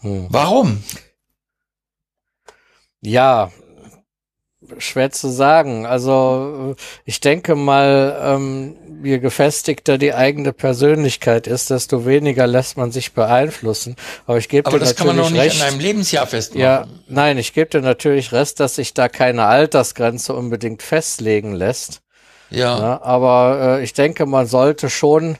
Hm. 0.00 0.26
Warum? 0.28 0.84
Ja, 3.00 3.50
schwer 4.78 5.10
zu 5.10 5.28
sagen. 5.28 5.86
Also 5.86 6.74
ich 7.04 7.20
denke 7.20 7.54
mal, 7.54 8.18
ähm, 8.22 8.76
je 9.02 9.18
gefestigter 9.18 9.98
die 9.98 10.14
eigene 10.14 10.52
Persönlichkeit 10.52 11.46
ist, 11.46 11.70
desto 11.70 12.06
weniger 12.06 12.46
lässt 12.46 12.76
man 12.76 12.90
sich 12.92 13.12
beeinflussen. 13.12 13.96
Aber 14.26 14.38
ich 14.38 14.48
gebe 14.48 14.66
Aber 14.66 14.78
dir 14.78 14.84
das 14.84 14.96
kann 14.96 15.06
man 15.08 15.16
natürlich 15.16 15.42
nicht 15.44 15.52
recht. 15.54 15.62
an 15.62 15.68
einem 15.68 15.80
Lebensjahr 15.80 16.26
festmachen. 16.26 16.60
ja, 16.60 16.86
nein, 17.08 17.38
ich 17.38 17.52
gebe 17.52 17.70
dir 17.70 17.80
natürlich 17.80 18.32
recht, 18.32 18.58
dass 18.60 18.76
sich 18.76 18.94
da 18.94 19.08
keine 19.08 19.44
Altersgrenze 19.46 20.34
unbedingt 20.34 20.82
festlegen 20.82 21.54
lässt. 21.54 22.00
ja. 22.50 22.78
Ja, 22.78 23.02
aber 23.02 23.78
äh, 23.80 23.84
ich 23.84 23.92
denke, 23.92 24.26
man 24.26 24.46
sollte 24.46 24.90
schon, 24.90 25.36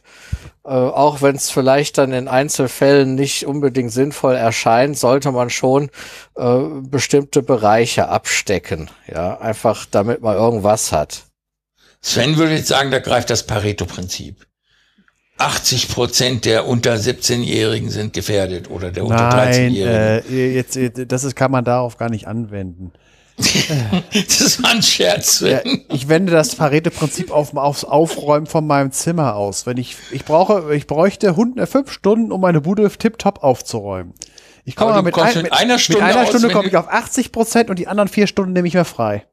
äh, 0.64 0.70
auch 0.70 1.20
wenn 1.20 1.36
es 1.36 1.50
vielleicht 1.50 1.98
dann 1.98 2.12
in 2.12 2.26
Einzelfällen 2.26 3.14
nicht 3.14 3.46
unbedingt 3.46 3.92
sinnvoll 3.92 4.34
erscheint, 4.34 4.98
sollte 4.98 5.30
man 5.30 5.50
schon 5.50 5.90
äh, 6.36 6.58
bestimmte 6.80 7.42
Bereiche 7.42 8.08
abstecken. 8.08 8.90
Ja, 9.06 9.38
einfach 9.38 9.84
damit 9.90 10.22
man 10.22 10.36
irgendwas 10.36 10.90
hat. 10.90 11.24
Sven 12.00 12.36
würde 12.36 12.54
jetzt 12.54 12.68
sagen, 12.68 12.90
da 12.90 12.98
greift 12.98 13.30
das 13.30 13.44
Pareto-Prinzip. 13.46 14.46
80 15.38 15.88
Prozent 15.88 16.44
der 16.44 16.66
unter 16.66 16.94
17-Jährigen 16.94 17.90
sind 17.90 18.12
gefährdet 18.12 18.70
oder 18.70 18.90
der 18.90 19.04
unter 19.04 19.28
Nein, 19.28 19.72
13-Jährigen. 19.72 20.32
äh, 20.32 20.54
jetzt, 20.54 20.78
das 21.10 21.24
ist, 21.24 21.34
kann 21.34 21.50
man 21.50 21.64
darauf 21.64 21.96
gar 21.96 22.08
nicht 22.08 22.26
anwenden. 22.28 22.92
Das 23.36 24.62
war 24.62 24.70
ein 24.70 24.82
Scherz, 24.82 25.40
Ja, 25.40 25.60
ich 25.88 26.08
wende 26.08 26.32
das 26.32 26.54
Pareto-Prinzip 26.54 27.30
auf, 27.30 27.56
aufs 27.56 27.84
Aufräumen 27.84 28.46
von 28.46 28.66
meinem 28.66 28.92
Zimmer 28.92 29.34
aus. 29.34 29.66
Wenn 29.66 29.76
ich, 29.76 29.96
ich 30.12 30.24
brauche, 30.24 30.74
ich 30.74 30.86
bräuchte 30.86 31.28
äh, 31.28 31.66
fünf 31.66 31.90
Stunden, 31.90 32.30
um 32.32 32.40
meine 32.40 32.60
Bude 32.60 32.88
tipptopp 32.88 33.42
aufzuräumen. 33.42 34.14
Ich 34.64 34.76
komme 34.76 35.02
mit, 35.02 35.18
ein, 35.18 35.42
mit 35.42 35.52
einer 35.52 35.78
Stunde 35.78 36.02
mit 36.02 36.16
einer 36.16 36.26
Stunde 36.26 36.48
komme 36.50 36.68
ich 36.68 36.76
auf 36.76 36.88
80 36.88 37.32
Prozent 37.32 37.70
und 37.70 37.78
die 37.78 37.86
anderen 37.88 38.08
vier 38.08 38.26
Stunden 38.26 38.52
nehme 38.52 38.66
ich 38.68 38.74
mir 38.74 38.84
frei. 38.84 39.26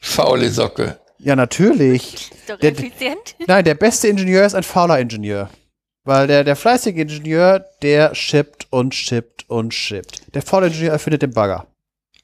Faule 0.00 0.50
Socke. 0.50 0.98
Ja, 1.18 1.36
natürlich. 1.36 2.14
Ist 2.14 2.48
doch 2.48 2.58
Der- 2.58 2.72
effizient. 2.72 3.36
Nein, 3.46 3.64
der 3.64 3.74
beste 3.74 4.08
Ingenieur 4.08 4.44
ist 4.46 4.54
ein 4.54 4.62
fauler 4.62 4.98
Ingenieur. 4.98 5.50
Weil 6.04 6.26
der, 6.26 6.42
der 6.42 6.56
fleißige 6.56 6.96
Ingenieur, 6.96 7.64
der 7.82 8.14
shippt 8.14 8.66
und 8.70 8.94
shippt 8.94 9.48
und 9.48 9.72
shippt. 9.72 10.34
Der 10.34 10.42
faule 10.42 10.66
Ingenieur 10.68 10.92
erfindet 10.92 11.22
den 11.22 11.32
Bagger. 11.32 11.66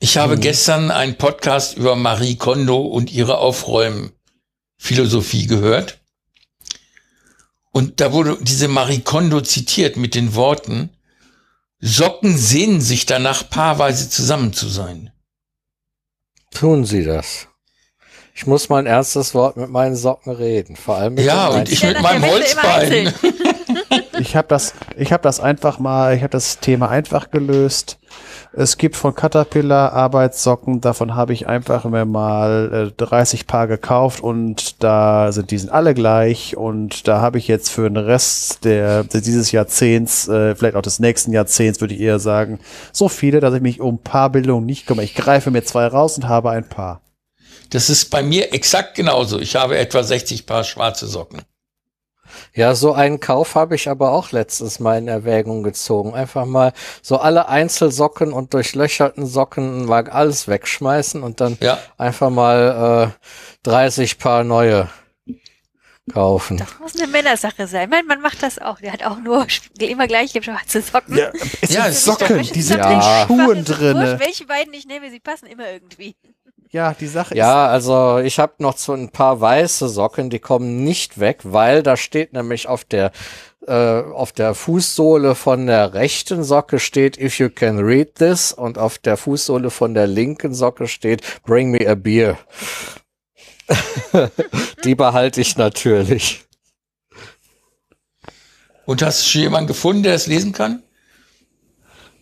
Ich 0.00 0.16
habe 0.16 0.38
gestern 0.38 0.92
einen 0.92 1.16
Podcast 1.16 1.76
über 1.76 1.96
Marie 1.96 2.36
Kondo 2.36 2.80
und 2.80 3.10
ihre 3.10 3.38
Aufräumphilosophie 3.38 5.48
gehört. 5.48 5.98
Und 7.72 8.00
da 8.00 8.12
wurde 8.12 8.38
diese 8.40 8.68
Marie 8.68 9.00
Kondo 9.00 9.40
zitiert 9.40 9.96
mit 9.96 10.14
den 10.14 10.36
Worten, 10.36 10.90
Socken 11.80 12.36
sehnen 12.36 12.80
sich 12.80 13.06
danach, 13.06 13.48
paarweise 13.50 14.10
zusammen 14.10 14.52
zu 14.52 14.68
sein. 14.68 15.12
Tun 16.52 16.84
Sie 16.84 17.04
das. 17.04 17.48
Ich 18.34 18.46
muss 18.46 18.68
mein 18.68 18.86
erstes 18.86 19.34
Wort 19.34 19.56
mit 19.56 19.68
meinen 19.68 19.96
Socken 19.96 20.32
reden. 20.32 20.76
Vor 20.76 20.94
allem 20.96 21.14
mit 21.14 21.24
Ja, 21.24 21.48
und 21.48 21.68
ich 21.68 21.82
mit 21.82 22.00
meinem 22.00 22.24
Holzbein. 22.24 23.12
Ich 24.18 24.36
habe 24.36 24.48
das, 24.48 24.74
ich 24.96 25.12
habe 25.12 25.22
das 25.22 25.40
einfach 25.40 25.78
mal, 25.78 26.14
ich 26.14 26.22
habe 26.22 26.30
das 26.30 26.58
Thema 26.58 26.88
einfach 26.88 27.30
gelöst. 27.30 27.98
Es 28.52 28.78
gibt 28.78 28.96
von 28.96 29.14
Caterpillar 29.14 29.92
Arbeitssocken, 29.92 30.80
davon 30.80 31.14
habe 31.14 31.32
ich 31.32 31.46
einfach 31.46 31.84
mir 31.84 32.04
mal 32.04 32.90
äh, 32.90 33.04
30 33.04 33.46
Paar 33.46 33.66
gekauft 33.66 34.20
und 34.20 34.82
da 34.82 35.30
sind 35.32 35.50
die 35.50 35.58
sind 35.58 35.70
alle 35.70 35.94
gleich 35.94 36.56
und 36.56 37.06
da 37.06 37.20
habe 37.20 37.38
ich 37.38 37.46
jetzt 37.46 37.68
für 37.70 37.88
den 37.88 37.96
Rest 37.96 38.64
der 38.64 39.04
dieses 39.04 39.52
Jahrzehnts, 39.52 40.28
äh, 40.28 40.54
vielleicht 40.54 40.76
auch 40.76 40.82
des 40.82 40.98
nächsten 40.98 41.32
Jahrzehnts, 41.32 41.80
würde 41.80 41.94
ich 41.94 42.00
eher 42.00 42.18
sagen, 42.18 42.58
so 42.92 43.08
viele, 43.08 43.40
dass 43.40 43.54
ich 43.54 43.60
mich 43.60 43.80
um 43.80 43.98
Paarbildung 43.98 44.64
nicht 44.64 44.86
kümmere. 44.86 45.04
Ich 45.04 45.14
greife 45.14 45.50
mir 45.50 45.62
zwei 45.62 45.86
raus 45.86 46.16
und 46.16 46.28
habe 46.28 46.50
ein 46.50 46.68
Paar. 46.68 47.02
Das 47.70 47.90
ist 47.90 48.06
bei 48.06 48.22
mir 48.22 48.54
exakt 48.54 48.94
genauso. 48.94 49.38
Ich 49.38 49.56
habe 49.56 49.76
etwa 49.78 50.02
60 50.02 50.46
Paar 50.46 50.64
schwarze 50.64 51.06
Socken. 51.06 51.42
Ja, 52.54 52.74
so 52.74 52.92
einen 52.92 53.20
Kauf 53.20 53.54
habe 53.54 53.74
ich 53.74 53.88
aber 53.88 54.12
auch 54.12 54.32
letztens 54.32 54.80
mal 54.80 54.98
in 54.98 55.08
Erwägung 55.08 55.62
gezogen. 55.62 56.14
Einfach 56.14 56.46
mal 56.46 56.72
so 57.02 57.18
alle 57.18 57.48
Einzelsocken 57.48 58.32
und 58.32 58.54
durchlöcherten 58.54 59.26
Socken 59.26 59.84
mal 59.86 60.08
alles 60.08 60.48
wegschmeißen 60.48 61.22
und 61.22 61.40
dann 61.40 61.56
Ja. 61.60 61.78
einfach 61.96 62.30
mal 62.30 63.12
äh, 63.14 63.68
30 63.68 64.18
Paar 64.18 64.44
neue 64.44 64.88
kaufen. 66.12 66.56
Das 66.56 66.78
muss 66.80 66.98
eine 66.98 67.06
Männersache 67.06 67.66
sein. 67.66 67.90
Mein 67.90 68.06
Mann 68.06 68.20
macht 68.20 68.42
das 68.42 68.58
auch. 68.58 68.80
Der 68.80 68.92
hat 68.92 69.04
auch 69.04 69.18
nur 69.18 69.46
immer 69.78 70.06
gleich 70.06 70.32
schwarze 70.40 70.80
Socken. 70.80 71.16
Ja, 71.16 71.30
es 71.60 71.70
Ja, 71.70 71.92
Socken, 71.92 72.42
die 72.42 72.62
sind 72.62 72.78
Ja. 72.78 73.24
in 73.24 73.26
Schuhen 73.28 73.68
wurscht, 73.68 74.20
welche 74.20 74.46
beiden 74.46 74.72
ich 74.72 74.86
nehme, 74.86 75.10
sie 75.10 75.20
passen 75.20 75.46
immer 75.46 75.70
irgendwie. 75.70 76.16
Ja, 76.70 76.94
die 76.94 77.06
Sache 77.06 77.34
ist, 77.34 77.38
Ja, 77.38 77.66
also 77.68 78.18
ich 78.18 78.38
habe 78.38 78.54
noch 78.58 78.76
so 78.76 78.92
ein 78.92 79.08
paar 79.08 79.40
weiße 79.40 79.88
Socken, 79.88 80.28
die 80.28 80.38
kommen 80.38 80.84
nicht 80.84 81.18
weg, 81.18 81.40
weil 81.44 81.82
da 81.82 81.96
steht 81.96 82.32
nämlich 82.32 82.68
auf 82.68 82.84
der 82.84 83.10
äh, 83.66 84.02
auf 84.02 84.32
der 84.32 84.54
Fußsohle 84.54 85.34
von 85.34 85.66
der 85.66 85.94
rechten 85.94 86.44
Socke 86.44 86.78
steht 86.78 87.18
If 87.18 87.38
you 87.38 87.50
can 87.50 87.78
read 87.78 88.14
this 88.16 88.52
und 88.52 88.78
auf 88.78 88.98
der 88.98 89.16
Fußsohle 89.16 89.70
von 89.70 89.94
der 89.94 90.06
linken 90.06 90.54
Socke 90.54 90.88
steht 90.88 91.22
Bring 91.44 91.70
me 91.70 91.88
a 91.88 91.94
beer. 91.94 92.38
die 94.84 94.94
behalte 94.94 95.40
ich 95.40 95.56
natürlich. 95.56 96.44
Und 98.86 99.02
hast 99.02 99.22
du 99.22 99.28
schon 99.28 99.42
jemanden 99.42 99.68
gefunden, 99.68 100.02
der 100.02 100.14
es 100.14 100.26
lesen 100.26 100.52
kann? 100.52 100.82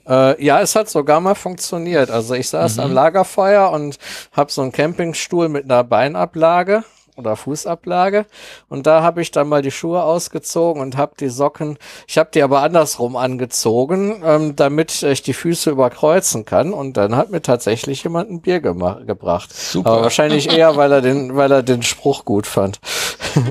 Äh, 0.09 0.43
ja, 0.45 0.61
es 0.61 0.75
hat 0.77 0.89
sogar 0.89 1.21
mal 1.21 1.35
funktioniert. 1.35 2.11
Also 2.11 2.35
ich 2.35 2.49
saß 2.49 2.79
am 2.79 2.93
Lagerfeuer 2.93 3.71
und 3.71 3.99
habe 4.33 4.53
so 4.53 4.63
einen 4.63 4.73
Campingstuhl 4.73 5.49
mit 5.49 5.65
einer 5.65 5.85
Beinablage 5.85 6.85
oder 7.17 7.35
Fußablage 7.37 8.27
und 8.69 8.87
da 8.87 9.03
habe 9.03 9.23
ich 9.23 9.31
dann 9.31 9.49
mal 9.49 9.63
die 9.63 9.71
Schuhe 9.71 10.03
ausgezogen 10.03 10.83
und 10.83 10.97
habe 10.97 11.15
die 11.19 11.29
Socken, 11.29 11.79
ich 12.07 12.19
habe 12.19 12.31
die 12.33 12.43
aber 12.43 12.63
andersrum 12.63 13.17
angezogen, 13.17 14.23
ähm, 14.25 14.57
damit 14.57 15.03
ich 15.03 15.23
die 15.23 15.33
Füße 15.33 15.71
überkreuzen 15.71 16.45
kann 16.45 16.73
und 16.73 16.97
dann 16.97 17.17
hat 17.17 17.31
mir 17.31 17.43
tatsächlich 17.43 18.03
jemand 18.05 18.31
ein 18.31 18.43
Bier 18.43 18.61
gebracht. 18.61 19.53
Super. 19.55 19.91
Aber 19.91 20.03
wahrscheinlich 20.03 20.51
eher, 20.53 20.77
weil 20.77 20.93
er 20.93 21.01
den, 21.01 21.37
weil 21.37 21.51
er 21.51 21.63
den 21.63 21.83
Spruch 21.83 22.25
gut 22.25 22.47
fand. 22.47 22.81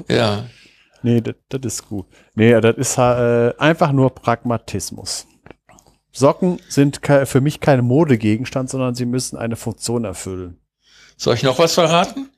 Ja. 0.08 0.46
Nee, 1.04 1.22
das, 1.22 1.36
das 1.50 1.62
ist 1.64 1.90
gut. 1.90 2.08
Nee, 2.34 2.60
das 2.60 2.76
ist 2.78 2.98
äh, 2.98 3.54
einfach 3.60 3.92
nur 3.92 4.10
Pragmatismus. 4.10 5.28
Socken 6.16 6.62
sind 6.70 7.02
für 7.26 7.42
mich 7.42 7.60
kein 7.60 7.84
Modegegenstand, 7.84 8.70
sondern 8.70 8.96
sie 8.96 9.06
müssen 9.06 9.38
eine 9.38 9.58
Funktion 9.58 10.06
erfüllen. 10.06 10.62
Soll 11.18 11.36
ich 11.36 11.44
noch 11.44 11.60
was 11.60 11.74
verraten? 11.74 12.30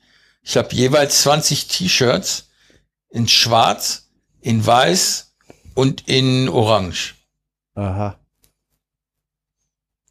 Ich 0.41 0.57
habe 0.57 0.73
jeweils 0.73 1.21
20 1.21 1.67
T-Shirts 1.67 2.49
in 3.09 3.27
schwarz, 3.27 4.09
in 4.41 4.65
weiß 4.65 5.35
und 5.75 6.07
in 6.07 6.49
orange. 6.49 7.15
Aha. 7.75 8.19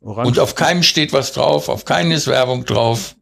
Orange. 0.01 0.29
Und 0.29 0.39
auf 0.39 0.55
keinem 0.55 0.85
steht 0.85 1.13
was 1.13 1.33
drauf, 1.33 1.69
auf 1.69 1.85
keinem 1.85 2.13
ist 2.13 2.29
Werbung 2.29 2.65
drauf. 2.67 3.17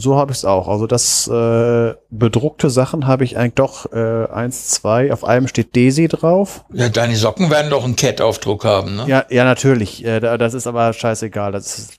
So 0.00 0.16
habe 0.16 0.30
ich 0.30 0.38
es 0.38 0.44
auch. 0.44 0.68
Also 0.68 0.86
das 0.86 1.26
äh, 1.26 1.94
bedruckte 2.08 2.70
Sachen 2.70 3.06
habe 3.08 3.24
ich 3.24 3.36
eigentlich 3.36 3.54
doch 3.54 3.92
äh, 3.92 4.26
eins, 4.30 4.68
zwei. 4.68 5.12
Auf 5.12 5.24
einem 5.24 5.48
steht 5.48 5.74
Desi 5.74 6.06
drauf. 6.06 6.64
Ja, 6.72 6.88
deine 6.88 7.16
Socken 7.16 7.50
werden 7.50 7.70
doch 7.70 7.84
einen 7.84 7.96
Cat-Aufdruck 7.96 8.64
haben, 8.64 8.94
ne? 8.94 9.04
Ja, 9.08 9.24
ja, 9.28 9.44
natürlich. 9.44 10.04
Äh, 10.04 10.20
da- 10.20 10.38
das 10.38 10.54
ist 10.54 10.68
aber 10.68 10.92
scheißegal. 10.92 11.50
Das 11.50 11.78
ist, 11.78 11.94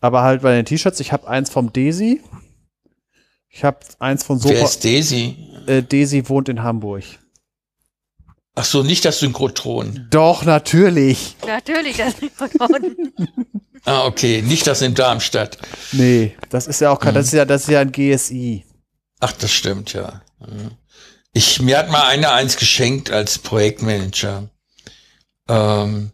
aber 0.00 0.22
halt 0.22 0.42
bei 0.42 0.52
den 0.56 0.64
T-Shirts, 0.64 0.98
ich 0.98 1.12
habe 1.12 1.28
eins 1.28 1.48
vom 1.48 1.72
Desi. 1.72 2.20
Ich 3.48 3.62
habe 3.62 3.78
eins 4.00 4.24
von 4.24 4.42
Wer 4.42 4.54
Sofa. 4.54 4.64
ist 4.64 4.84
Daisy? 4.84 5.36
Äh, 5.66 5.82
Desi 5.82 6.28
wohnt 6.28 6.48
in 6.48 6.62
Hamburg. 6.64 7.04
Ach 8.54 8.64
so, 8.64 8.82
nicht 8.82 9.04
das 9.04 9.20
Synchrotron. 9.20 10.06
Doch, 10.10 10.44
natürlich. 10.44 11.36
Natürlich, 11.46 11.96
das 11.96 12.20
Mikrofon. 12.20 12.96
Ah, 13.84 14.04
okay, 14.04 14.42
nicht 14.42 14.64
das 14.68 14.80
in 14.80 14.94
Darmstadt. 14.94 15.58
Nee, 15.90 16.36
das 16.50 16.68
ist 16.68 16.80
ja 16.80 16.92
auch 16.92 17.00
kein, 17.00 17.14
das 17.14 17.26
ist 17.26 17.32
ja, 17.32 17.44
das 17.44 17.62
ist 17.62 17.68
ja 17.68 17.80
ein 17.80 17.90
GSI. 17.90 18.64
Ach, 19.18 19.32
das 19.32 19.52
stimmt, 19.52 19.92
ja. 19.92 20.22
Mhm. 20.38 20.70
Ich, 21.32 21.60
mir 21.60 21.78
hat 21.78 21.90
mal 21.90 22.04
einer 22.06 22.32
eins 22.32 22.56
geschenkt 22.56 23.10
als 23.10 23.38
Projektmanager. 23.38 24.48
Ähm, 25.48 26.12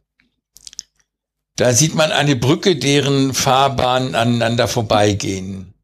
da 1.56 1.72
sieht 1.74 1.94
man 1.94 2.12
eine 2.12 2.36
Brücke, 2.36 2.76
deren 2.76 3.34
Fahrbahnen 3.34 4.14
aneinander 4.14 4.66
vorbeigehen. 4.66 5.74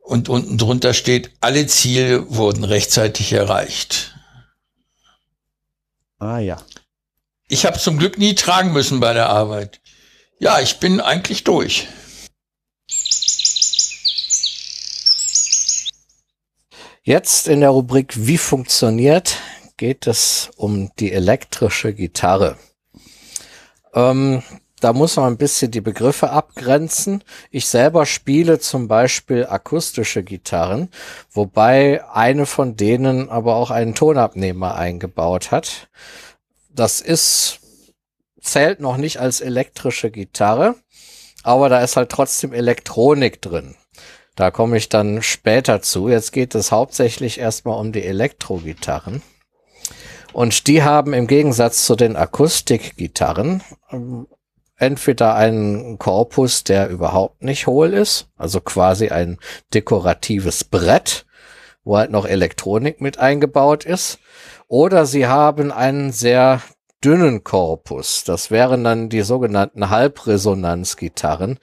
Und 0.00 0.28
unten 0.28 0.58
drunter 0.58 0.94
steht, 0.94 1.32
alle 1.40 1.66
Ziele 1.66 2.30
wurden 2.30 2.64
rechtzeitig 2.64 3.32
erreicht. 3.32 4.17
Ah 6.18 6.38
ja. 6.38 6.58
Ich 7.48 7.64
habe 7.64 7.78
zum 7.78 7.98
Glück 7.98 8.18
nie 8.18 8.34
tragen 8.34 8.72
müssen 8.72 9.00
bei 9.00 9.12
der 9.12 9.28
Arbeit. 9.28 9.80
Ja, 10.38 10.60
ich 10.60 10.78
bin 10.80 11.00
eigentlich 11.00 11.44
durch. 11.44 11.88
Jetzt 17.02 17.48
in 17.48 17.60
der 17.60 17.70
Rubrik 17.70 18.26
Wie 18.26 18.38
funktioniert 18.38 19.38
geht 19.78 20.06
es 20.06 20.50
um 20.56 20.90
die 20.98 21.12
elektrische 21.12 21.94
Gitarre. 21.94 22.58
Ähm, 23.94 24.42
da 24.80 24.92
muss 24.92 25.16
man 25.16 25.32
ein 25.32 25.36
bisschen 25.36 25.70
die 25.70 25.80
Begriffe 25.80 26.30
abgrenzen. 26.30 27.24
Ich 27.50 27.66
selber 27.66 28.06
spiele 28.06 28.58
zum 28.58 28.88
Beispiel 28.88 29.46
akustische 29.46 30.22
Gitarren, 30.22 30.90
wobei 31.30 32.04
eine 32.12 32.46
von 32.46 32.76
denen 32.76 33.28
aber 33.28 33.56
auch 33.56 33.70
einen 33.70 33.94
Tonabnehmer 33.94 34.76
eingebaut 34.76 35.50
hat. 35.50 35.88
Das 36.70 37.00
ist, 37.00 37.60
zählt 38.40 38.80
noch 38.80 38.96
nicht 38.96 39.18
als 39.18 39.40
elektrische 39.40 40.10
Gitarre, 40.10 40.76
aber 41.42 41.68
da 41.68 41.80
ist 41.80 41.96
halt 41.96 42.10
trotzdem 42.10 42.52
Elektronik 42.52 43.42
drin. 43.42 43.74
Da 44.36 44.52
komme 44.52 44.76
ich 44.76 44.88
dann 44.88 45.22
später 45.22 45.82
zu. 45.82 46.08
Jetzt 46.08 46.32
geht 46.32 46.54
es 46.54 46.70
hauptsächlich 46.70 47.40
erstmal 47.40 47.80
um 47.80 47.90
die 47.90 48.04
Elektrogitarren. 48.04 49.22
Und 50.32 50.68
die 50.68 50.84
haben 50.84 51.12
im 51.14 51.26
Gegensatz 51.26 51.84
zu 51.84 51.96
den 51.96 52.14
Akustikgitarren 52.14 53.64
ähm, 53.90 54.28
entweder 54.78 55.34
einen 55.34 55.98
Korpus, 55.98 56.64
der 56.64 56.88
überhaupt 56.88 57.42
nicht 57.42 57.66
hohl 57.66 57.92
ist, 57.92 58.28
also 58.36 58.60
quasi 58.60 59.08
ein 59.08 59.38
dekoratives 59.74 60.64
Brett, 60.64 61.26
wo 61.84 61.98
halt 61.98 62.10
noch 62.10 62.26
Elektronik 62.26 63.00
mit 63.00 63.18
eingebaut 63.18 63.84
ist, 63.84 64.18
oder 64.68 65.06
sie 65.06 65.26
haben 65.26 65.72
einen 65.72 66.12
sehr 66.12 66.62
dünnen 67.04 67.44
Korpus. 67.44 68.24
Das 68.24 68.50
wären 68.50 68.84
dann 68.84 69.08
die 69.08 69.22
sogenannten 69.22 69.90
Halbresonanzgitarren. 69.90 71.58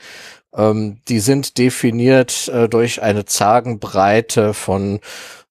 Ähm, 0.54 1.02
die 1.08 1.20
sind 1.20 1.58
definiert 1.58 2.48
äh, 2.48 2.70
durch 2.70 3.02
eine 3.02 3.26
Zargenbreite 3.26 4.54
von 4.54 5.00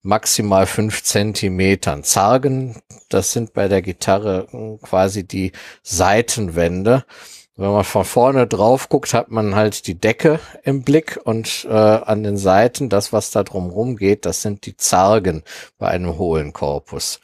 maximal 0.03 0.67
fünf 0.67 1.03
Zentimetern. 1.03 2.05
Zargen, 2.05 2.77
das 3.09 3.33
sind 3.33 3.53
bei 3.53 3.69
der 3.69 3.83
Gitarre 3.83 4.47
äh, 4.53 4.87
quasi 4.87 5.27
die 5.27 5.53
Seitenwände. 5.83 7.05
Wenn 7.57 7.71
man 7.71 7.85
von 7.85 8.05
vorne 8.05 8.49
drauf 8.49 8.89
guckt, 8.89 9.15
hat 9.15 9.31
man 9.31 9.55
halt 9.55 9.87
die 9.87 9.95
Decke 9.95 10.41
im 10.65 10.83
Blick 10.83 11.21
und 11.23 11.65
äh, 11.71 11.73
an 11.73 12.25
den 12.25 12.37
Seiten, 12.37 12.89
das, 12.89 13.13
was 13.13 13.31
da 13.31 13.45
drumrum 13.45 13.97
geht, 13.97 14.27
das 14.27 14.43
sind 14.43 14.67
die 14.67 14.77
Zargen 14.77 15.45
bei 15.79 15.87
einem 15.89 16.19
hohlen 16.19 16.53
Korpus. 16.53 17.21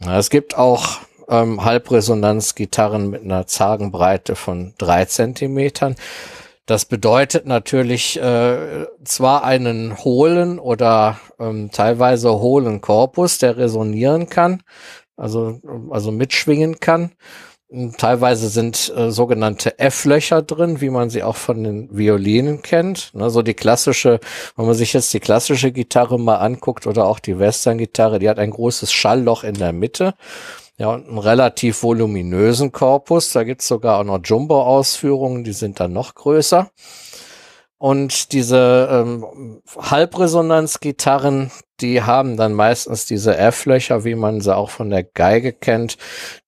Es 0.00 0.28
gibt 0.30 0.58
auch 0.58 0.98
ähm, 1.28 1.64
Halbresonanzgitarren 1.64 3.08
mit 3.08 3.22
einer 3.22 3.46
Zagenbreite 3.46 4.34
von 4.34 4.74
drei 4.76 5.04
Zentimetern. 5.04 5.94
Das 6.66 6.84
bedeutet 6.84 7.46
natürlich 7.46 8.20
äh, 8.20 8.86
zwar 9.04 9.44
einen 9.44 9.98
hohlen 9.98 10.58
oder 10.58 11.20
ähm, 11.38 11.70
teilweise 11.70 12.40
hohlen 12.40 12.80
Korpus, 12.80 13.38
der 13.38 13.56
resonieren 13.56 14.28
kann, 14.28 14.62
also, 15.16 15.60
also 15.90 16.10
mitschwingen 16.10 16.80
kann. 16.80 17.12
Teilweise 17.96 18.48
sind 18.48 18.92
äh, 18.96 19.10
sogenannte 19.10 19.78
F-Löcher 19.78 20.42
drin, 20.42 20.80
wie 20.80 20.90
man 20.90 21.10
sie 21.10 21.22
auch 21.22 21.36
von 21.36 21.64
den 21.64 21.88
Violinen 21.96 22.62
kennt. 22.62 23.12
Ne, 23.14 23.30
so 23.30 23.42
die 23.42 23.54
klassische, 23.54 24.20
wenn 24.56 24.66
man 24.66 24.74
sich 24.74 24.92
jetzt 24.92 25.12
die 25.12 25.20
klassische 25.20 25.72
Gitarre 25.72 26.18
mal 26.18 26.36
anguckt 26.36 26.86
oder 26.86 27.06
auch 27.06 27.18
die 27.18 27.38
Western-Gitarre, 27.38 28.18
die 28.18 28.28
hat 28.28 28.38
ein 28.38 28.50
großes 28.50 28.92
Schallloch 28.92 29.42
in 29.44 29.54
der 29.54 29.72
Mitte. 29.72 30.14
Ja, 30.76 30.88
und 30.88 31.08
einen 31.08 31.18
relativ 31.18 31.82
voluminösen 31.82 32.72
Korpus. 32.72 33.32
Da 33.32 33.44
gibt's 33.44 33.68
sogar 33.68 34.00
auch 34.00 34.04
noch 34.04 34.20
Jumbo-Ausführungen, 34.22 35.44
die 35.44 35.52
sind 35.52 35.78
dann 35.80 35.92
noch 35.92 36.14
größer. 36.14 36.70
Und 37.84 38.32
diese 38.32 38.88
ähm, 38.90 39.60
Halbresonanzgitarren, 39.76 41.50
die 41.80 42.00
haben 42.00 42.38
dann 42.38 42.54
meistens 42.54 43.04
diese 43.04 43.36
F-Löcher, 43.36 44.04
wie 44.06 44.14
man 44.14 44.40
sie 44.40 44.56
auch 44.56 44.70
von 44.70 44.88
der 44.88 45.04
Geige 45.04 45.52
kennt. 45.52 45.98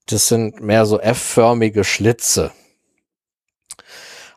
Das 0.06 0.28
sind 0.28 0.62
mehr 0.62 0.86
so 0.86 0.98
F-förmige 0.98 1.84
Schlitze. 1.84 2.52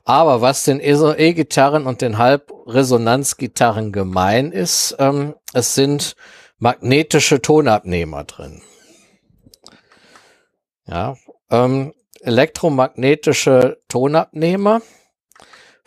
Aber 0.03 0.41
was 0.41 0.65
den 0.65 0.81
E-Gitarren 0.81 1.85
und 1.85 2.01
den 2.01 2.17
Halbresonanzgitarren 2.17 3.93
gemein 3.93 4.51
ist, 4.51 4.97
ähm, 4.99 5.35
es 5.53 5.75
sind 5.75 6.17
magnetische 6.57 7.41
Tonabnehmer 7.41 8.25
drin. 8.25 8.61
Ja, 10.85 11.15
ähm, 11.49 11.93
elektromagnetische 12.19 13.79
Tonabnehmer 13.87 14.81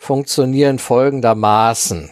funktionieren 0.03 0.79
folgendermaßen. 0.79 2.11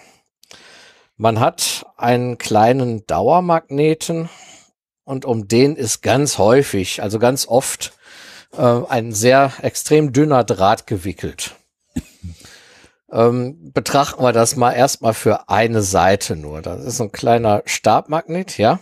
Man 1.17 1.39
hat 1.41 1.85
einen 1.97 2.37
kleinen 2.37 3.05
Dauermagneten 3.05 4.29
und 5.03 5.25
um 5.25 5.49
den 5.49 5.75
ist 5.75 6.01
ganz 6.01 6.37
häufig, 6.37 7.03
also 7.03 7.19
ganz 7.19 7.47
oft, 7.47 7.91
äh, 8.53 8.61
ein 8.61 9.11
sehr 9.11 9.51
extrem 9.61 10.13
dünner 10.13 10.43
Draht 10.43 10.87
gewickelt. 10.87 11.55
Ähm, 13.13 13.73
betrachten 13.73 14.23
wir 14.23 14.31
das 14.31 14.55
mal 14.55 14.71
erstmal 14.71 15.13
für 15.13 15.49
eine 15.49 15.81
Seite 15.81 16.37
nur. 16.37 16.61
Das 16.61 16.81
ist 16.85 17.01
ein 17.01 17.11
kleiner 17.11 17.61
Stabmagnet, 17.65 18.57
ja. 18.57 18.79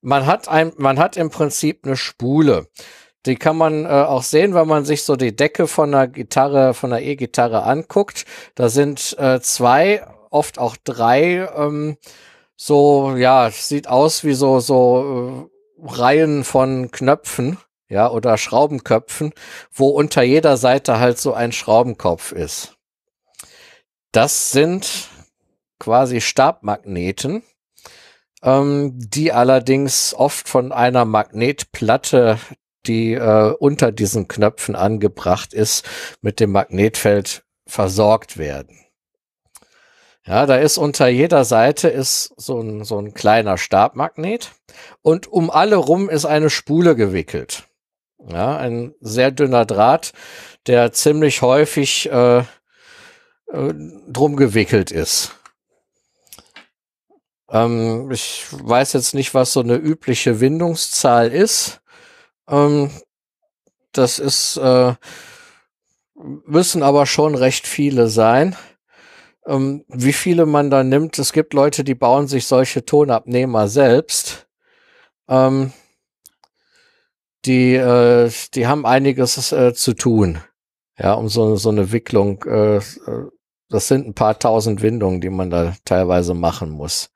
Man 0.00 0.26
hat 0.26 0.46
ein, 0.46 0.72
man 0.76 1.00
hat 1.00 1.16
im 1.16 1.30
Prinzip 1.30 1.84
eine 1.84 1.96
Spule. 1.96 2.68
Die 3.26 3.36
kann 3.36 3.56
man 3.56 3.84
äh, 3.84 3.88
auch 3.88 4.22
sehen, 4.22 4.54
wenn 4.54 4.66
man 4.66 4.84
sich 4.84 5.04
so 5.04 5.16
die 5.16 5.34
Decke 5.34 5.66
von 5.66 5.92
der 5.92 6.08
Gitarre, 6.08 6.74
von 6.74 6.90
der 6.90 7.02
E-Gitarre 7.02 7.62
anguckt. 7.62 8.24
Da 8.54 8.68
sind 8.68 9.16
äh, 9.18 9.40
zwei, 9.40 10.04
oft 10.30 10.58
auch 10.58 10.76
drei, 10.82 11.48
ähm, 11.56 11.96
so, 12.56 13.16
ja, 13.16 13.50
sieht 13.50 13.88
aus 13.88 14.24
wie 14.24 14.34
so, 14.34 14.60
so 14.60 15.48
äh, 15.80 15.84
Reihen 15.84 16.44
von 16.44 16.90
Knöpfen, 16.90 17.58
ja, 17.88 18.10
oder 18.10 18.38
Schraubenköpfen, 18.38 19.32
wo 19.72 19.88
unter 19.88 20.22
jeder 20.22 20.56
Seite 20.56 20.98
halt 20.98 21.18
so 21.18 21.34
ein 21.34 21.52
Schraubenkopf 21.52 22.32
ist. 22.32 22.76
Das 24.12 24.50
sind 24.50 25.08
quasi 25.78 26.20
Stabmagneten, 26.20 27.42
ähm, 28.42 28.92
die 28.94 29.32
allerdings 29.32 30.14
oft 30.14 30.48
von 30.48 30.72
einer 30.72 31.04
Magnetplatte 31.04 32.38
die 32.86 33.14
äh, 33.14 33.54
unter 33.58 33.92
diesen 33.92 34.28
Knöpfen 34.28 34.76
angebracht 34.76 35.54
ist, 35.54 35.88
mit 36.20 36.40
dem 36.40 36.52
Magnetfeld 36.52 37.44
versorgt 37.66 38.38
werden. 38.38 38.78
Ja, 40.24 40.46
da 40.46 40.56
ist 40.56 40.78
unter 40.78 41.08
jeder 41.08 41.44
Seite 41.44 41.88
ist 41.88 42.32
so 42.36 42.60
ein, 42.60 42.84
so 42.84 42.98
ein 42.98 43.12
kleiner 43.12 43.58
Stabmagnet 43.58 44.52
und 45.02 45.26
um 45.26 45.50
alle 45.50 45.76
rum 45.76 46.08
ist 46.08 46.26
eine 46.26 46.48
Spule 46.48 46.94
gewickelt. 46.94 47.64
Ja, 48.28 48.56
ein 48.56 48.94
sehr 49.00 49.32
dünner 49.32 49.66
Draht, 49.66 50.12
der 50.68 50.92
ziemlich 50.92 51.42
häufig 51.42 52.08
äh, 52.10 52.38
äh, 52.38 52.44
drum 54.08 54.36
gewickelt 54.36 54.92
ist. 54.92 55.32
Ähm, 57.50 58.10
ich 58.12 58.46
weiß 58.50 58.94
jetzt 58.94 59.14
nicht, 59.14 59.34
was 59.34 59.52
so 59.52 59.60
eine 59.60 59.74
übliche 59.74 60.40
Windungszahl 60.40 61.32
ist. 61.32 61.81
Ähm, 62.48 62.90
das 63.92 64.18
ist, 64.18 64.56
äh, 64.56 64.94
müssen 66.14 66.82
aber 66.82 67.06
schon 67.06 67.34
recht 67.34 67.66
viele 67.66 68.08
sein. 68.08 68.56
Ähm, 69.46 69.84
wie 69.88 70.12
viele 70.12 70.46
man 70.46 70.70
da 70.70 70.84
nimmt, 70.84 71.18
es 71.18 71.32
gibt 71.32 71.52
Leute, 71.52 71.84
die 71.84 71.94
bauen 71.94 72.28
sich 72.28 72.46
solche 72.46 72.84
Tonabnehmer 72.84 73.68
selbst. 73.68 74.46
Ähm, 75.28 75.72
die, 77.44 77.74
äh, 77.74 78.30
die 78.54 78.66
haben 78.66 78.86
einiges 78.86 79.52
äh, 79.52 79.74
zu 79.74 79.94
tun. 79.94 80.38
Ja, 80.98 81.14
um 81.14 81.28
so, 81.28 81.56
so 81.56 81.70
eine 81.70 81.90
Wicklung, 81.90 82.42
äh, 82.44 82.80
das 83.68 83.88
sind 83.88 84.06
ein 84.06 84.14
paar 84.14 84.38
tausend 84.38 84.82
Windungen, 84.82 85.20
die 85.20 85.30
man 85.30 85.50
da 85.50 85.74
teilweise 85.84 86.34
machen 86.34 86.70
muss. 86.70 87.10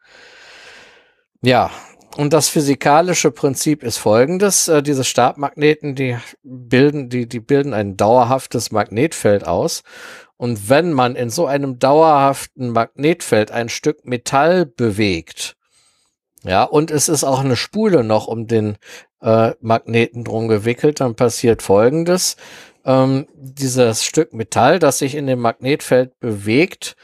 Ja, 1.42 1.70
und 2.16 2.32
das 2.32 2.48
physikalische 2.48 3.30
Prinzip 3.30 3.82
ist 3.82 3.98
folgendes. 3.98 4.68
Äh, 4.68 4.82
diese 4.82 5.04
Stabmagneten, 5.04 5.94
die 5.94 6.16
bilden, 6.42 7.08
die, 7.08 7.28
die 7.28 7.40
bilden 7.40 7.74
ein 7.74 7.96
dauerhaftes 7.96 8.70
Magnetfeld 8.72 9.46
aus. 9.46 9.82
Und 10.36 10.68
wenn 10.68 10.92
man 10.92 11.16
in 11.16 11.30
so 11.30 11.46
einem 11.46 11.78
dauerhaften 11.78 12.70
Magnetfeld 12.70 13.50
ein 13.50 13.68
Stück 13.68 14.04
Metall 14.06 14.66
bewegt, 14.66 15.56
ja, 16.42 16.62
und 16.62 16.90
es 16.90 17.08
ist 17.08 17.24
auch 17.24 17.40
eine 17.40 17.56
Spule 17.56 18.04
noch 18.04 18.28
um 18.28 18.46
den 18.46 18.76
äh, 19.20 19.52
Magneten 19.60 20.24
drum 20.24 20.48
gewickelt, 20.48 21.00
dann 21.00 21.16
passiert 21.16 21.62
Folgendes. 21.62 22.36
Ähm, 22.84 23.26
dieses 23.34 24.04
Stück 24.04 24.32
Metall, 24.32 24.78
das 24.78 24.98
sich 24.98 25.16
in 25.16 25.26
dem 25.26 25.40
Magnetfeld 25.40 26.18
bewegt, 26.20 26.96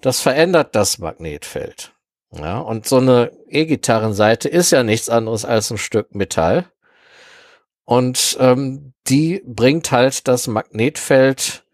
das 0.00 0.20
verändert 0.20 0.74
das 0.74 0.98
Magnetfeld. 0.98 1.92
Ja, 2.32 2.58
und 2.58 2.86
so 2.86 2.96
eine 2.96 3.32
E-Gitarrenseite 3.48 4.48
ist 4.48 4.72
ja 4.72 4.82
nichts 4.82 5.08
anderes 5.08 5.44
als 5.44 5.70
ein 5.70 5.78
Stück 5.78 6.14
Metall. 6.14 6.66
Und 7.84 8.36
ähm, 8.40 8.94
die 9.06 9.42
bringt 9.46 9.92
halt 9.92 10.26
das 10.26 10.48
Magnetfeld 10.48 11.64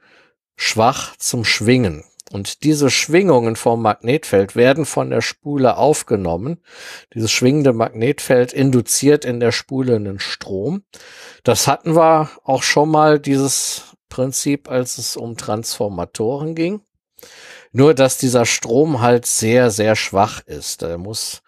schwach 0.57 1.17
zum 1.17 1.45
Schwingen. 1.45 2.05
Und 2.31 2.65
diese 2.65 2.89
Schwingungen 2.89 3.57
vom 3.57 3.83
Magnetfeld 3.83 4.57
werden 4.57 4.87
von 4.87 5.11
der 5.11 5.21
Spule 5.21 5.77
aufgenommen. 5.77 6.61
Dieses 7.15 7.31
schwingende 7.31 7.75
Magnetfeld 7.75 8.55
induziert 8.55 9.27
in 9.27 9.39
der 9.39 9.53
Spule 9.53 9.97
einen 9.97 10.19
Strom. 10.19 10.83
Das 11.45 11.67
hatten 11.67 11.95
wir 11.95 12.31
auch 12.45 12.63
schon 12.63 12.91
mal, 12.91 13.19
dieses 13.19 13.97
Prinzip, 14.09 14.71
als 14.71 14.97
es 14.97 15.17
um 15.17 15.37
Transformatoren 15.37 16.55
ging. 16.55 16.81
Nur, 17.73 17.95
dass 17.95 18.19
dieser 18.19 18.45
Strom 18.45 19.01
halt 19.01 19.25
sehr, 19.27 19.71
sehr 19.71 19.97
schwach 19.97 20.41
ist. 20.47 20.83
Er 20.83 20.99
muss 20.99 21.43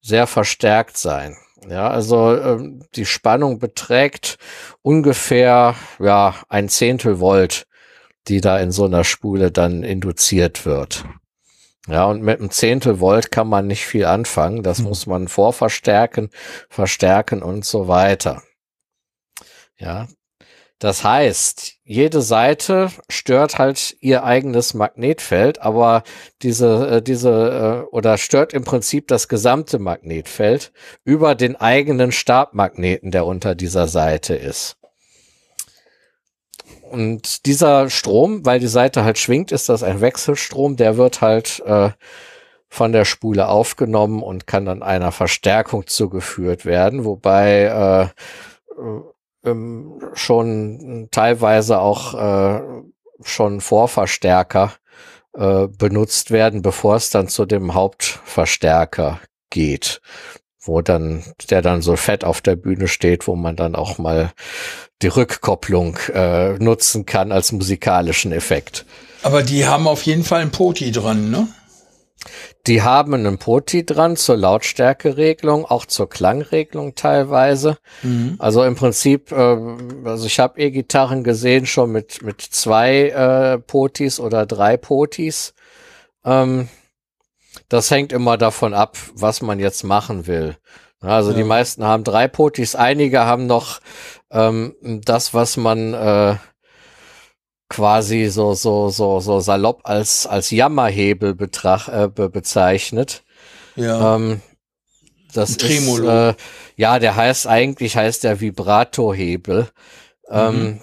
sehr 0.00 0.26
verstärkt 0.26 0.98
sein. 0.98 1.36
Ja, 1.68 1.88
also 1.88 2.36
ähm, 2.36 2.84
die 2.94 3.06
Spannung 3.06 3.58
beträgt 3.58 4.38
ungefähr 4.82 5.74
ja 5.98 6.36
ein 6.48 6.68
Zehntel 6.68 7.18
Volt, 7.18 7.66
die 8.28 8.40
da 8.40 8.58
in 8.58 8.70
so 8.70 8.84
einer 8.84 9.02
Spule 9.02 9.50
dann 9.50 9.82
induziert 9.82 10.66
wird. 10.66 11.04
Ja, 11.88 12.04
und 12.04 12.22
mit 12.22 12.40
einem 12.40 12.50
Zehntel 12.50 13.00
Volt 13.00 13.30
kann 13.30 13.48
man 13.48 13.66
nicht 13.66 13.86
viel 13.86 14.04
anfangen. 14.04 14.62
Das 14.62 14.78
hm. 14.78 14.84
muss 14.84 15.06
man 15.06 15.28
vorverstärken, 15.28 16.30
verstärken 16.68 17.42
und 17.42 17.64
so 17.64 17.88
weiter. 17.88 18.42
Ja, 19.78 20.08
das 20.78 21.04
heißt, 21.04 21.76
jede 21.84 22.20
Seite 22.20 22.90
stört 23.08 23.58
halt 23.58 23.96
ihr 24.00 24.24
eigenes 24.24 24.74
Magnetfeld, 24.74 25.62
aber 25.62 26.02
diese, 26.42 26.96
äh, 26.96 27.02
diese, 27.02 27.86
äh, 27.86 27.94
oder 27.94 28.18
stört 28.18 28.52
im 28.52 28.64
Prinzip 28.64 29.08
das 29.08 29.28
gesamte 29.28 29.78
Magnetfeld 29.78 30.72
über 31.04 31.34
den 31.34 31.56
eigenen 31.56 32.12
Stabmagneten, 32.12 33.10
der 33.10 33.24
unter 33.24 33.54
dieser 33.54 33.88
Seite 33.88 34.34
ist. 34.34 34.76
Und 36.90 37.46
dieser 37.46 37.88
Strom, 37.88 38.44
weil 38.44 38.60
die 38.60 38.66
Seite 38.66 39.02
halt 39.02 39.18
schwingt, 39.18 39.52
ist 39.52 39.70
das 39.70 39.82
ein 39.82 40.02
Wechselstrom, 40.02 40.76
der 40.76 40.98
wird 40.98 41.22
halt 41.22 41.62
äh, 41.64 41.90
von 42.68 42.92
der 42.92 43.06
Spule 43.06 43.48
aufgenommen 43.48 44.22
und 44.22 44.46
kann 44.46 44.66
dann 44.66 44.82
einer 44.82 45.10
Verstärkung 45.10 45.86
zugeführt 45.86 46.66
werden, 46.66 47.04
wobei 47.04 48.12
äh, 48.76 49.00
ähm, 49.46 50.00
schon 50.14 51.08
teilweise 51.10 51.78
auch 51.78 52.14
äh, 52.14 52.60
schon 53.24 53.60
Vorverstärker 53.60 54.72
äh, 55.34 55.68
benutzt 55.68 56.30
werden, 56.30 56.62
bevor 56.62 56.96
es 56.96 57.10
dann 57.10 57.28
zu 57.28 57.46
dem 57.46 57.74
Hauptverstärker 57.74 59.20
geht. 59.50 60.00
wo 60.68 60.82
dann, 60.82 61.22
der 61.48 61.62
dann 61.62 61.80
so 61.80 61.94
fett 61.96 62.24
auf 62.24 62.40
der 62.40 62.56
Bühne 62.56 62.88
steht, 62.88 63.28
wo 63.28 63.36
man 63.36 63.54
dann 63.54 63.76
auch 63.76 63.98
mal 63.98 64.32
die 65.02 65.08
Rückkopplung 65.08 65.96
äh, 66.12 66.54
nutzen 66.54 67.06
kann 67.06 67.32
als 67.32 67.52
musikalischen 67.52 68.32
Effekt. 68.32 68.84
Aber 69.22 69.42
die 69.42 69.66
haben 69.66 69.86
auf 69.86 70.02
jeden 70.02 70.24
Fall 70.24 70.40
ein 70.40 70.50
Poti 70.50 70.90
dran, 70.90 71.30
ne? 71.30 71.48
Die 72.66 72.82
haben 72.82 73.14
einen 73.14 73.38
Poti 73.38 73.86
dran 73.86 74.16
zur 74.16 74.36
Lautstärkeregelung, 74.36 75.64
auch 75.64 75.86
zur 75.86 76.08
Klangregelung 76.08 76.94
teilweise. 76.94 77.78
Mhm. 78.02 78.36
Also 78.38 78.64
im 78.64 78.74
Prinzip, 78.74 79.30
äh, 79.32 79.56
also 80.04 80.26
ich 80.26 80.40
habe 80.40 80.60
E-Gitarren 80.60 81.22
gesehen 81.22 81.66
schon 81.66 81.92
mit 81.92 82.22
mit 82.22 82.40
zwei 82.42 83.08
äh, 83.10 83.58
Potis 83.58 84.18
oder 84.18 84.46
drei 84.46 84.76
Potis. 84.76 85.54
Ähm, 86.24 86.68
das 87.68 87.90
hängt 87.90 88.12
immer 88.12 88.36
davon 88.36 88.74
ab, 88.74 88.96
was 89.14 89.42
man 89.42 89.58
jetzt 89.60 89.84
machen 89.84 90.26
will. 90.26 90.56
Also 91.00 91.30
Ja. 91.30 91.36
die 91.36 91.44
meisten 91.44 91.84
haben 91.84 92.04
drei 92.04 92.26
Potis, 92.26 92.74
einige 92.74 93.20
haben 93.24 93.46
noch 93.46 93.80
ähm, 94.30 94.74
das, 94.82 95.34
was 95.34 95.56
man 95.56 95.94
äh, 95.94 96.36
quasi 97.68 98.26
so 98.26 98.54
so 98.54 98.88
so 98.88 99.20
so 99.20 99.40
salopp 99.40 99.80
als 99.84 100.26
als 100.26 100.50
Jammerhebel 100.50 101.34
betrach, 101.34 101.88
äh, 101.88 102.08
be 102.08 102.28
bezeichnet. 102.28 103.22
Ja. 103.74 104.16
Ähm, 104.16 104.40
das 105.32 105.56
Tremolo. 105.56 106.04
ist 106.04 106.08
äh, 106.08 106.34
ja, 106.76 106.98
der 106.98 107.16
heißt 107.16 107.46
eigentlich 107.46 107.96
heißt 107.96 108.24
der 108.24 108.40
Vibratohebel. 108.40 109.68
Ähm, 110.30 110.80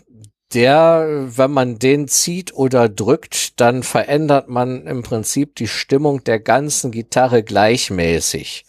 der, 0.53 1.25
wenn 1.35 1.51
man 1.51 1.79
den 1.79 2.07
zieht 2.07 2.53
oder 2.53 2.87
drückt, 2.87 3.59
dann 3.59 3.83
verändert 3.83 4.49
man 4.49 4.85
im 4.87 5.03
Prinzip 5.03 5.55
die 5.55 5.67
Stimmung 5.67 6.23
der 6.23 6.39
ganzen 6.39 6.91
Gitarre 6.91 7.43
gleichmäßig. 7.43 8.65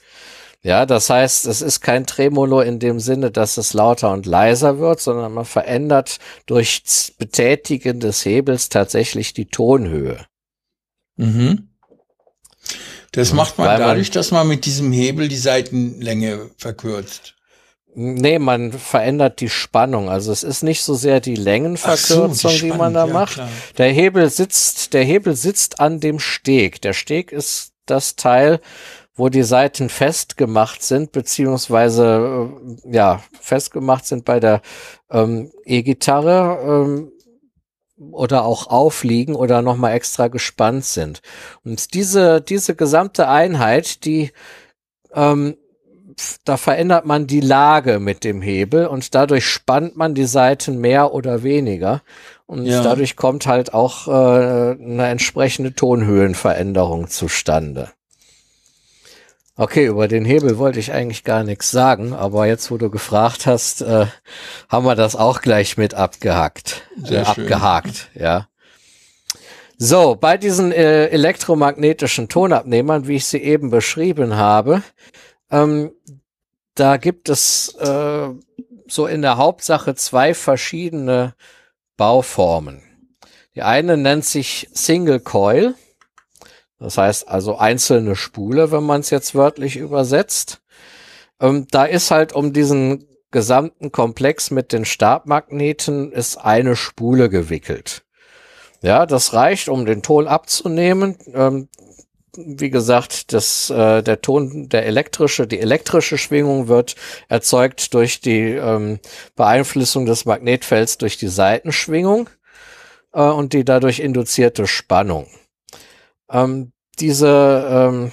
Ja, 0.65 0.87
das 0.87 1.11
heißt, 1.11 1.45
es 1.47 1.61
ist 1.61 1.83
kein 1.83 2.07
Tremolo 2.07 2.63
in 2.63 2.79
dem 2.79 2.99
Sinne, 2.99 3.31
dass 3.31 3.59
es 3.59 3.75
lauter 3.75 4.13
und 4.13 4.25
leiser 4.25 4.79
wird, 4.79 4.99
sondern 4.99 5.35
man 5.35 5.45
verändert 5.45 6.19
durch 6.47 6.83
Betätigen 7.19 8.01
des 8.01 8.25
Hebels 8.25 8.71
tatsächlich 8.71 9.35
die 9.35 9.45
Tonhöhe. 9.45 10.25
Mhm. 11.17 11.69
Das 13.13 13.35
macht 13.35 13.59
man 13.59 13.69
Weil 13.69 13.79
man- 13.79 13.89
dadurch, 13.89 14.11
dass 14.11 14.31
man 14.31 14.49
mit 14.49 14.65
diesem 14.65 14.91
Hebel 14.91 15.29
die 15.29 15.37
Seitenlänge 15.37 16.51
verkürzt. 16.57 17.35
Nee, 17.95 18.39
man 18.39 18.73
verändert 18.73 19.41
die 19.41 19.51
Spannung. 19.51 20.09
Also 20.09 20.33
es 20.33 20.43
ist 20.43 20.63
nicht 20.63 20.83
so 20.83 20.95
sehr 20.95 21.21
die 21.21 21.37
Längenverkürzung, 21.37 22.33
so, 22.35 22.49
die, 22.49 22.73
man 22.73 22.95
da 22.95 23.07
ja, 23.07 23.13
macht. 23.13 23.35
klar. 23.35 23.49
Der 23.77 23.93
Hebel 23.93 24.31
sitzt, 24.31 24.95
der 24.95 25.05
Hebel 25.05 25.37
sitzt 25.37 25.79
an 25.79 26.01
dem 26.01 26.19
Steg. 26.19 26.81
Der 26.81 26.95
Steg 26.95 27.31
ist 27.33 27.73
das 27.87 28.17
Teil, 28.17 28.61
wo 29.17 29.29
die 29.29 29.43
Seiten 29.45 29.89
festgemacht 29.89 30.83
sind, 30.83 31.13
beziehungsweise 31.13 32.51
äh, 32.85 32.93
ja 32.95 33.23
festgemacht 33.41 34.07
sind 34.07 34.25
bei 34.25 34.41
der 34.41 34.61
ähm, 35.11 35.51
E-Gitarre 35.65 36.59
ähm, 36.87 37.13
oder 38.11 38.45
auch 38.45 38.67
aufliegen 38.67 39.37
oder 39.37 39.63
nochmal 39.63 39.93
extra 39.95 40.29
gespannt 40.29 40.85
sind. 40.85 41.23
Und 41.65 41.95
diese 41.95 42.41
diese 42.41 42.75
gesamte 42.75 43.29
Einheit, 43.29 44.05
die 44.05 44.33
ähm, 45.15 45.57
da 46.45 46.57
verändert 46.57 47.07
man 47.07 47.27
die 47.27 47.41
Lage 47.41 47.99
mit 47.99 48.25
dem 48.25 48.43
Hebel 48.43 48.87
und 48.87 49.15
dadurch 49.15 49.47
spannt 49.47 49.97
man 49.97 50.15
die 50.15 50.27
Seiten 50.27 50.79
mehr 50.79 51.13
oder 51.13 51.43
weniger. 51.43 52.03
Und 52.47 52.67
Ja. 52.67 52.83
dadurch 52.83 53.17
kommt 53.17 53.47
halt 53.47 53.75
auch 53.75 54.07
äh, 54.07 54.11
eine 54.11 55.07
entsprechende 55.07 55.75
Tonhöhenveränderung 55.75 57.09
zustande. 57.09 57.91
Okay, 59.57 59.87
über 59.87 60.09
den 60.09 60.25
Hebel 60.25 60.59
wollte 60.59 60.81
ich 60.81 60.93
eigentlich 60.93 61.23
gar 61.23 61.45
nichts 61.45 61.71
sagen, 61.71 62.13
aber 62.13 62.47
jetzt, 62.47 62.73
wo 62.73 62.77
du 62.77 62.91
gefragt 62.91 63.47
hast, 63.47 63.83
äh, 63.83 64.07
haben 64.69 64.85
wir 64.85 64.97
das 64.97 65.15
auch 65.15 65.43
gleich 65.43 65.77
mit 65.77 65.95
abgehackt, 65.95 66.83
Sehr 66.97 67.23
äh, 67.23 67.25
schön. 67.25 67.45
abgehakt, 67.45 68.11
ja. 68.15 68.49
So, 69.79 70.17
bei 70.17 70.39
diesen 70.39 70.73
äh, 70.73 71.07
elektromagnetischen 71.07 72.29
Tonabnehmern, 72.29 73.07
wie 73.07 73.17
ich 73.17 73.27
sie 73.27 73.39
eben 73.39 73.71
beschrieben 73.71 74.35
habe, 74.35 74.83
ähm, 75.51 75.93
da 76.75 76.97
gibt 76.97 77.29
es 77.29 77.75
äh, 77.77 78.29
so 78.89 79.07
in 79.07 79.23
der 79.23 79.37
Hauptsache 79.37 79.95
zwei 79.95 80.35
verschiedene 80.35 81.35
Bauformen. 81.97 82.83
Die 83.55 83.63
eine 83.63 83.97
nennt 83.97 84.25
sich 84.25 84.69
Single 84.73 85.21
Coil, 85.21 85.75
das 86.85 86.99
heißt 86.99 87.29
also 87.29 87.57
einzelne 87.57 88.15
Spule, 88.15 88.71
wenn 88.71 88.85
man 88.85 89.01
es 89.01 89.09
jetzt 89.09 89.35
wörtlich 89.35 89.79
übersetzt. 89.79 90.61
Ähm, 91.41 91.67
da 91.71 91.87
ist 91.87 92.11
halt 92.11 92.35
um 92.35 92.53
diesen 92.53 93.09
gesamten 93.31 93.91
Komplex 93.91 94.51
mit 94.51 94.71
den 94.71 94.85
Stabmagneten 94.85 96.13
ist 96.13 96.37
eine 96.37 96.77
Spule 96.77 97.31
gewickelt. 97.31 98.05
Ja, 98.83 99.07
das 99.07 99.33
reicht, 99.33 99.71
um 99.71 99.87
den 99.87 100.03
Ton 100.03 100.29
abzunehmen. 100.29 101.17
Ähm, 101.33 101.69
wie 102.37 102.69
gesagt, 102.69 103.33
das, 103.33 103.71
äh, 103.71 104.03
der 104.03 104.21
Ton, 104.21 104.69
der 104.69 104.85
elektrische, 104.85 105.47
die 105.47 105.61
elektrische 105.61 106.19
Schwingung 106.19 106.69
wird 106.69 106.97
erzeugt 107.31 107.95
durch 107.95 108.21
die 108.21 108.51
ähm, 108.51 109.01
Beeinflussung 109.37 110.05
des 110.05 110.27
Magnetfelds 110.27 110.99
durch 110.99 111.17
die 111.17 111.29
Seitenschwingung 111.29 112.29
äh, 113.15 113.23
und 113.23 113.55
die 113.55 113.65
dadurch 113.65 114.01
induzierte 114.01 114.67
Spannung. 114.67 115.29
Ähm, 116.31 116.74
diese 116.97 117.69
ähm, 117.71 118.13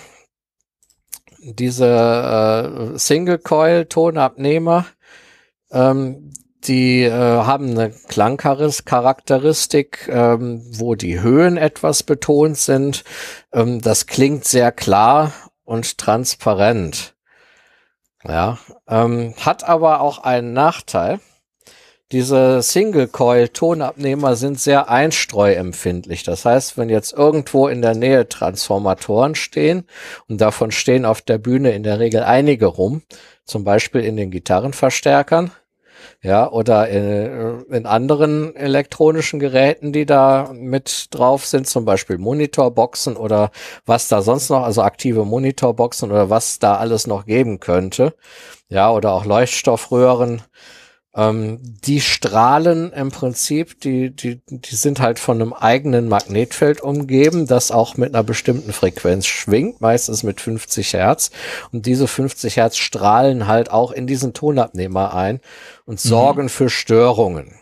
diese 1.44 2.94
äh, 2.94 2.98
Single-Coil-Tonabnehmer, 2.98 4.86
ähm, 5.72 6.32
die 6.64 7.04
äh, 7.04 7.12
haben 7.12 7.72
eine 7.72 7.90
Klangcharakteristik, 7.90 10.08
ähm, 10.08 10.62
wo 10.72 10.94
die 10.94 11.20
Höhen 11.20 11.58
etwas 11.58 12.04
betont 12.04 12.58
sind. 12.58 13.04
Ähm, 13.52 13.82
das 13.82 14.06
klingt 14.06 14.46
sehr 14.46 14.72
klar 14.72 15.34
und 15.64 15.98
transparent. 15.98 17.16
Ja, 18.24 18.60
ähm, 18.88 19.34
hat 19.40 19.64
aber 19.64 20.02
auch 20.02 20.20
einen 20.20 20.54
Nachteil. 20.54 21.20
Diese 22.12 22.62
Single-Coil-Tonabnehmer 22.62 24.36
sind 24.36 24.60
sehr 24.60 24.90
einstreuempfindlich. 24.90 26.24
Das 26.24 26.44
heißt, 26.44 26.78
wenn 26.78 26.90
jetzt 26.90 27.14
irgendwo 27.14 27.70
in 27.70 27.82
der 27.82 27.96
Nähe 27.96 28.28
Transformatoren 28.28 29.34
stehen 29.36 29.88
und 30.28 30.42
davon 30.42 30.72
stehen 30.72 31.06
auf 31.06 31.22
der 31.22 31.38
Bühne 31.38 31.72
in 31.72 31.84
der 31.84 32.00
Regel 32.00 32.24
einige 32.24 32.66
rum, 32.66 33.02
zum 33.46 33.64
Beispiel 33.64 34.02
in 34.02 34.18
den 34.18 34.30
Gitarrenverstärkern, 34.30 35.52
ja, 36.22 36.52
oder 36.52 36.90
in, 36.90 37.64
in 37.70 37.86
anderen 37.86 38.56
elektronischen 38.56 39.40
Geräten, 39.40 39.94
die 39.94 40.06
da 40.06 40.52
mit 40.54 41.08
drauf 41.12 41.46
sind, 41.46 41.68
zum 41.68 41.86
Beispiel 41.86 42.18
Monitorboxen 42.18 43.16
oder 43.16 43.52
was 43.86 44.08
da 44.08 44.22
sonst 44.22 44.50
noch, 44.50 44.64
also 44.64 44.82
aktive 44.82 45.26
Monitorboxen 45.26 46.12
oder 46.12 46.30
was 46.30 46.60
da 46.60 46.76
alles 46.76 47.08
noch 47.08 47.26
geben 47.26 47.60
könnte, 47.60 48.16
ja, 48.68 48.92
oder 48.92 49.14
auch 49.14 49.26
Leuchtstoffröhren, 49.26 50.42
ähm, 51.14 51.60
die 51.62 52.00
strahlen 52.00 52.94
im 52.94 53.12
Prinzip, 53.12 53.80
die, 53.82 54.16
die, 54.16 54.42
die 54.48 54.76
sind 54.76 55.02
halt 55.02 55.20
von 55.20 55.42
einem 55.42 55.54
eigenen 55.54 56.08
Magnetfeld 56.08 56.82
umgeben, 56.82 57.48
das 57.48 57.72
auch 57.72 57.98
mit 57.98 58.14
einer 58.14 58.24
bestimmten 58.24 58.72
Frequenz 58.72 59.26
schwingt, 59.26 59.82
meistens 59.82 60.24
mit 60.24 60.40
50 60.40 60.94
Hertz. 60.94 61.32
Und 61.74 61.86
diese 61.86 62.08
50 62.08 62.56
Hertz 62.56 62.78
strahlen 62.78 63.48
halt 63.48 63.72
auch 63.72 63.92
in 63.92 64.08
diesen 64.08 64.34
Tonabnehmer 64.34 65.14
ein 65.14 65.42
und 65.86 66.00
sorgen 66.00 66.48
für 66.48 66.70
Störungen. 66.70 67.56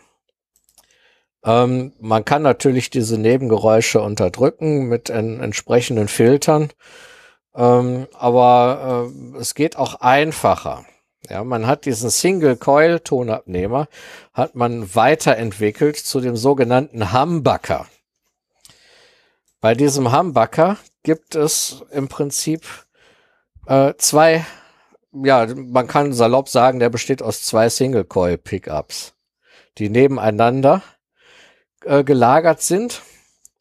Ähm, 1.44 1.94
man 1.99 2.26
kann 2.26 2.44
natürlich 2.44 2.90
diese 2.90 3.17
Nebengeräusche 3.17 4.01
unterdrücken 4.01 4.88
mit 4.90 5.10
en 5.10 5.40
entsprechenden 5.40 6.08
Filtern, 6.08 6.69
ähm, 7.56 8.08
aber 8.14 9.10
äh, 9.35 9.38
es 9.40 9.56
geht 9.56 9.78
auch 9.78 9.96
einfacher. 10.01 10.85
Ja, 11.27 11.43
man 11.43 11.67
hat 11.67 11.85
diesen 11.85 12.09
Single-Coil-Tonabnehmer, 12.09 13.87
hat 14.33 14.55
man 14.55 14.95
weiterentwickelt 14.95 15.97
zu 15.97 16.21
dem 16.21 16.37
sogenannten 16.37 17.11
Humbucker. 17.13 17.87
Bei 19.59 19.75
diesem 19.75 20.15
Humbucker 20.15 20.77
gibt 21.03 21.35
es 21.35 21.83
im 21.91 22.07
Prinzip 22.07 22.65
äh, 23.67 23.93
zwei, 23.97 24.45
ja, 25.11 25.45
man 25.53 25.87
kann 25.87 26.13
salopp 26.13 26.47
sagen, 26.47 26.79
der 26.79 26.89
besteht 26.89 27.21
aus 27.21 27.43
zwei 27.43 27.67
Single-Coil-Pickups, 27.67 29.13
die 29.77 29.89
nebeneinander 29.89 30.81
äh, 31.83 32.05
gelagert 32.05 32.61
sind. 32.61 33.01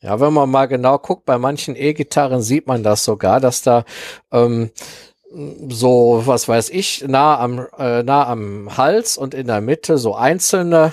Ja, 0.01 0.21
wenn 0.21 0.33
man 0.33 0.49
mal 0.49 0.67
genau 0.67 0.99
guckt, 0.99 1.25
bei 1.25 1.39
manchen 1.39 1.75
E-Gitarren 1.75 2.41
sieht 2.41 2.69
man 2.69 2.85
das 2.85 3.05
sogar, 3.05 3.41
dass 3.41 3.63
da 3.63 3.85
ähm, 4.31 4.71
so, 5.31 6.23
was 6.25 6.49
weiß 6.49 6.71
ich, 6.71 7.05
nah 7.07 7.39
am, 7.39 7.67
äh, 7.79 8.03
nah 8.03 8.27
am 8.27 8.77
Hals 8.77 9.17
und 9.19 9.35
in 9.35 9.47
der 9.47 9.61
Mitte 9.61 9.99
so 9.99 10.15
einzelne 10.15 10.93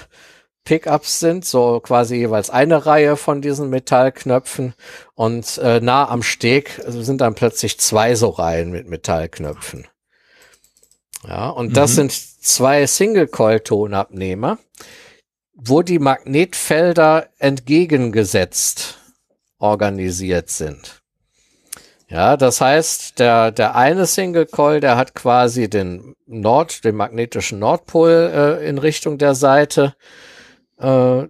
Pickups 0.65 1.19
sind, 1.19 1.45
so 1.45 1.79
quasi 1.79 2.15
jeweils 2.15 2.49
eine 2.49 2.85
Reihe 2.85 3.17
von 3.17 3.41
diesen 3.41 3.69
Metallknöpfen 3.69 4.73
und 5.13 5.57
äh, 5.59 5.79
nah 5.79 6.09
am 6.09 6.23
Steg 6.23 6.81
sind 6.87 7.21
dann 7.21 7.35
plötzlich 7.35 7.79
zwei 7.79 8.15
so 8.15 8.29
Reihen 8.29 8.71
mit 8.71 8.87
Metallknöpfen. 8.89 9.87
Ja, 11.27 11.49
und 11.49 11.75
das 11.77 11.95
sind 11.95 12.11
zwei 12.11 12.85
Single-Coil-Tonabnehmer, 12.85 14.59
wo 15.53 15.81
die 15.81 15.99
Magnetfelder 15.99 17.29
entgegengesetzt 17.39 18.99
organisiert 19.57 20.49
sind. 20.49 21.01
Ja, 22.15 22.37
das 22.37 22.61
heißt, 22.61 23.19
der, 23.19 23.51
der 23.51 23.75
eine 23.75 24.05
Single 24.05 24.45
Coil, 24.45 24.79
der 24.79 24.95
hat 24.95 25.15
quasi 25.15 25.69
den 25.69 26.15
Nord, 26.25 26.85
den 26.85 26.95
magnetischen 26.95 27.59
Nordpol 27.59 28.31
äh, 28.33 28.69
in 28.69 28.77
Richtung 28.77 29.17
der 29.17 29.35
Seite 29.35 29.97
äh, 30.79 31.23
äh, 31.23 31.27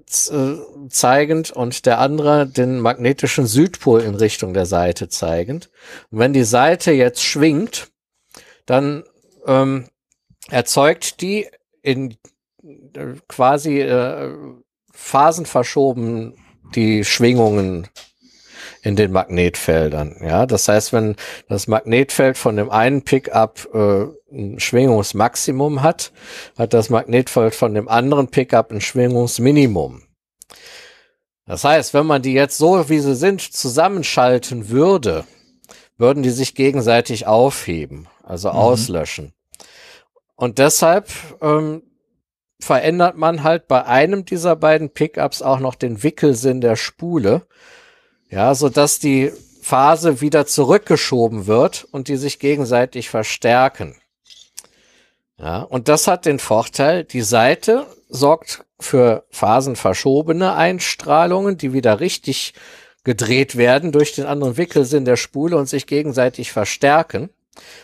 zeigend 0.90 1.50
und 1.50 1.88
der 1.88 1.98
andere 1.98 2.46
den 2.46 2.80
magnetischen 2.80 3.48
Südpol 3.48 4.02
in 4.02 4.14
Richtung 4.14 4.54
der 4.54 4.68
Seite 4.68 5.10
zeigend. 5.10 5.72
Und 6.12 6.20
wenn 6.20 6.34
die 6.34 6.44
Seite 6.44 6.92
jetzt 6.92 7.24
schwingt, 7.24 7.88
dann 8.68 9.06
ähm, 9.48 9.88
erzeugt 10.52 11.20
die 11.20 11.48
in 11.82 12.12
äh, 12.62 13.16
quasi 13.28 13.82
äh, 13.82 14.36
phasenverschoben 14.92 16.36
die 16.76 17.04
Schwingungen 17.04 17.88
in 18.86 18.96
den 18.96 19.12
Magnetfeldern. 19.12 20.18
Ja, 20.22 20.46
das 20.46 20.68
heißt, 20.68 20.94
wenn 20.94 21.16
das 21.50 21.68
Magnetfeld 21.68 22.38
von 22.38 22.56
dem 22.56 22.70
einen 22.70 23.02
Pickup 23.02 23.68
äh, 23.74 24.06
ein 24.32 24.60
Schwingungsmaximum 24.60 25.82
hat, 25.82 26.12
hat 26.56 26.74
das 26.74 26.92
Magnetfeld 26.92 27.56
von 27.56 27.74
dem 27.74 27.90
anderen 27.90 28.28
Pickup 28.28 28.72
ein 28.72 28.82
Schwingungsminimum. 28.82 30.04
Das 31.48 31.64
heißt, 31.64 31.96
wenn 31.96 32.06
man 32.06 32.22
die 32.22 32.34
jetzt 32.34 32.60
so, 32.60 32.88
wie 32.88 33.00
sie 33.00 33.16
sind, 33.16 33.42
zusammenschalten 33.42 34.70
würde, 34.70 35.26
würden 35.98 36.22
die 36.22 36.30
sich 36.30 36.54
gegenseitig 36.54 37.26
aufheben, 37.26 38.08
also 38.22 38.50
mhm. 38.50 38.56
auslöschen. 38.56 39.34
Und 40.36 40.60
deshalb 40.60 41.10
ähm, 41.42 41.82
verändert 42.60 43.18
man 43.18 43.42
halt 43.42 43.68
bei 43.68 43.84
einem 43.86 44.26
dieser 44.26 44.56
beiden 44.56 44.92
Pickups 44.92 45.42
auch 45.42 45.60
noch 45.60 45.74
den 45.74 46.04
Wickelsinn 46.04 46.62
der 46.62 46.76
Spule, 46.76 47.48
ja, 48.36 48.54
so 48.54 48.68
dass 48.68 49.00
die 49.00 49.32
Phase 49.62 50.20
wieder 50.20 50.46
zurückgeschoben 50.46 51.48
wird 51.48 51.88
und 51.92 52.10
die 52.10 52.18
sich 52.18 52.38
gegenseitig 52.38 53.10
verstärken. 53.10 53.96
Ja, 55.38 55.62
und 55.62 55.88
das 55.88 56.08
hat 56.08 56.26
den 56.26 56.40
Vorteil, 56.40 57.06
die 57.06 57.22
Seite 57.22 57.86
sorgt 58.10 58.66
für 58.78 59.26
phasenverschobene 59.32 60.54
Einstrahlungen, 60.54 61.58
die 61.58 61.72
wieder 61.72 62.02
richtig 62.02 62.54
gedreht 63.06 63.56
werden 63.56 63.94
durch 63.94 64.14
den 64.14 64.26
anderen 64.26 64.58
Wickelsinn 64.58 65.06
der 65.06 65.16
Spule 65.16 65.56
und 65.56 65.70
sich 65.70 65.88
gegenseitig 65.88 66.52
verstärken. 66.52 67.30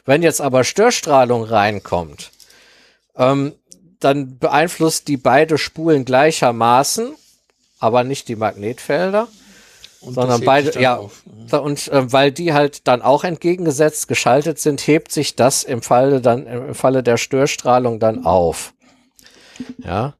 Wenn 0.04 0.22
jetzt 0.22 0.42
aber 0.42 0.66
Störstrahlung 0.66 1.46
reinkommt, 1.46 2.32
ähm, 3.16 3.54
dann 4.02 4.38
beeinflusst 4.38 5.08
die 5.08 5.18
beide 5.18 5.58
Spulen 5.58 6.04
gleichermaßen, 6.04 7.16
aber 7.80 8.04
nicht 8.04 8.28
die 8.28 8.36
Magnetfelder. 8.36 9.30
Und 10.02 10.16
sondern 10.16 10.42
beide, 10.42 10.82
ja, 10.82 10.98
auf. 10.98 11.24
und 11.52 11.88
äh, 11.90 12.12
weil 12.12 12.32
die 12.32 12.54
halt 12.54 12.88
dann 12.88 13.04
auch 13.04 13.24
entgegengesetzt 13.24 14.08
geschaltet 14.08 14.58
sind, 14.58 14.86
hebt 14.88 15.12
sich 15.12 15.36
das 15.36 15.64
im 15.64 15.84
Falle 15.84 16.22
dann, 16.22 16.48
im 16.48 16.74
Falle 16.74 17.04
der 17.04 17.18
Störstrahlung 17.18 18.00
dann 18.00 18.26
auf. 18.26 18.74
Ja. 19.78 20.16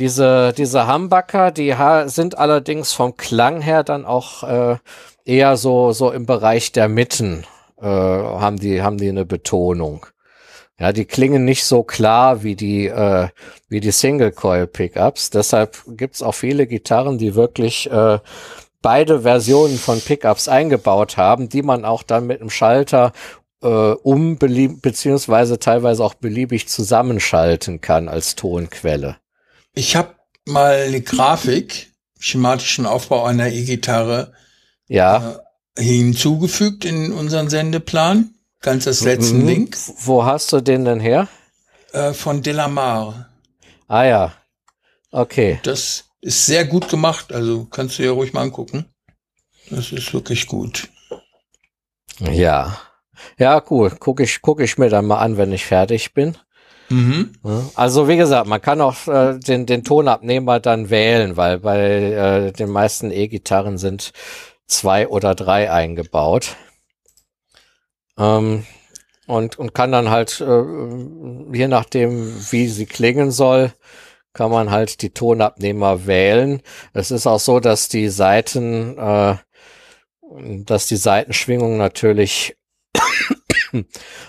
Diese, 0.00 0.52
diese 0.56 0.92
Humbucker, 0.92 1.50
die 1.52 1.74
sind 2.06 2.38
allerdings 2.38 2.92
vom 2.92 3.16
Klang 3.16 3.60
her 3.60 3.84
dann 3.84 4.04
auch 4.04 4.42
äh, 4.42 4.76
eher 5.24 5.56
so, 5.56 5.92
so 5.92 6.10
im 6.10 6.26
Bereich 6.26 6.72
der 6.72 6.88
Mitten, 6.88 7.44
äh, 7.80 7.86
haben 7.86 8.58
die, 8.58 8.82
haben 8.82 8.96
die 8.96 9.10
eine 9.10 9.26
Betonung. 9.26 10.06
Ja, 10.78 10.92
die 10.92 11.04
klingen 11.04 11.44
nicht 11.44 11.66
so 11.66 11.82
klar 11.82 12.42
wie 12.42 12.56
die, 12.56 12.86
äh, 12.86 13.28
wie 13.68 13.80
die 13.80 13.90
Single-Coil-Pickups. 13.90 15.28
Deshalb 15.28 15.76
gibt's 15.86 16.22
auch 16.22 16.34
viele 16.34 16.66
Gitarren, 16.66 17.18
die 17.18 17.34
wirklich 17.34 17.90
äh, 17.90 18.18
beide 18.82 19.22
Versionen 19.22 19.78
von 19.78 20.00
Pickups 20.00 20.48
eingebaut 20.48 21.16
haben, 21.16 21.48
die 21.48 21.62
man 21.62 21.84
auch 21.84 22.02
dann 22.02 22.26
mit 22.26 22.40
einem 22.40 22.50
Schalter 22.50 23.12
äh, 23.62 23.66
um 23.66 24.38
beziehungsweise 24.38 25.58
teilweise 25.58 26.04
auch 26.04 26.14
beliebig 26.14 26.68
zusammenschalten 26.68 27.80
kann 27.80 28.08
als 28.08 28.36
Tonquelle. 28.36 29.16
Ich 29.74 29.96
habe 29.96 30.14
mal 30.46 30.84
eine 30.86 31.00
Grafik, 31.00 31.92
schematischen 32.18 32.86
Aufbau 32.86 33.24
einer 33.24 33.48
E-Gitarre 33.48 34.32
ja. 34.88 35.40
äh, 35.76 35.82
hinzugefügt 35.82 36.84
in 36.84 37.12
unseren 37.12 37.48
Sendeplan. 37.50 38.34
Ganz 38.60 38.84
das 38.84 39.02
letzte 39.02 39.34
mhm. 39.34 39.46
Link. 39.46 39.76
Wo 40.04 40.24
hast 40.24 40.52
du 40.52 40.60
den 40.60 40.84
denn 40.84 41.00
her? 41.00 41.28
Äh, 41.92 42.12
von 42.12 42.42
Delamar. 42.42 43.30
Ah 43.88 44.04
ja. 44.04 44.32
Okay. 45.10 45.60
Das 45.62 46.09
ist 46.20 46.46
sehr 46.46 46.64
gut 46.64 46.88
gemacht, 46.88 47.32
also 47.32 47.66
kannst 47.66 47.98
du 47.98 48.04
ja 48.04 48.12
ruhig 48.12 48.32
mal 48.32 48.42
angucken. 48.42 48.86
Das 49.70 49.92
ist 49.92 50.12
wirklich 50.12 50.46
gut. 50.46 50.88
Ja. 52.18 52.78
Ja, 53.38 53.62
cool. 53.70 53.90
Gucke 53.90 54.22
ich, 54.22 54.42
guck 54.42 54.60
ich 54.60 54.78
mir 54.78 54.88
dann 54.88 55.06
mal 55.06 55.18
an, 55.18 55.36
wenn 55.36 55.52
ich 55.52 55.64
fertig 55.64 56.14
bin. 56.14 56.36
Mhm. 56.88 57.32
Also 57.76 58.08
wie 58.08 58.16
gesagt, 58.16 58.48
man 58.48 58.60
kann 58.60 58.80
auch 58.80 59.06
äh, 59.06 59.38
den, 59.38 59.64
den 59.64 59.84
Tonabnehmer 59.84 60.58
dann 60.58 60.90
wählen, 60.90 61.36
weil 61.36 61.60
bei 61.60 61.78
äh, 61.78 62.52
den 62.52 62.68
meisten 62.68 63.12
E-Gitarren 63.12 63.78
sind 63.78 64.12
zwei 64.66 65.06
oder 65.06 65.34
drei 65.34 65.70
eingebaut. 65.70 66.56
Ähm, 68.18 68.66
und, 69.26 69.58
und 69.58 69.72
kann 69.74 69.92
dann 69.92 70.10
halt, 70.10 70.40
äh, 70.40 70.62
je 71.52 71.68
nachdem, 71.68 72.34
wie 72.50 72.66
sie 72.66 72.86
klingen 72.86 73.30
soll, 73.30 73.72
kann 74.32 74.50
man 74.50 74.70
halt 74.70 75.02
die 75.02 75.10
Tonabnehmer 75.10 76.06
wählen. 76.06 76.62
Es 76.92 77.10
ist 77.10 77.26
auch 77.26 77.40
so, 77.40 77.60
dass 77.60 77.88
die 77.88 78.08
Seiten, 78.08 78.96
äh, 78.98 79.36
dass 80.64 80.86
die 80.86 80.96
Seitenschwingung 80.96 81.76
natürlich 81.76 82.56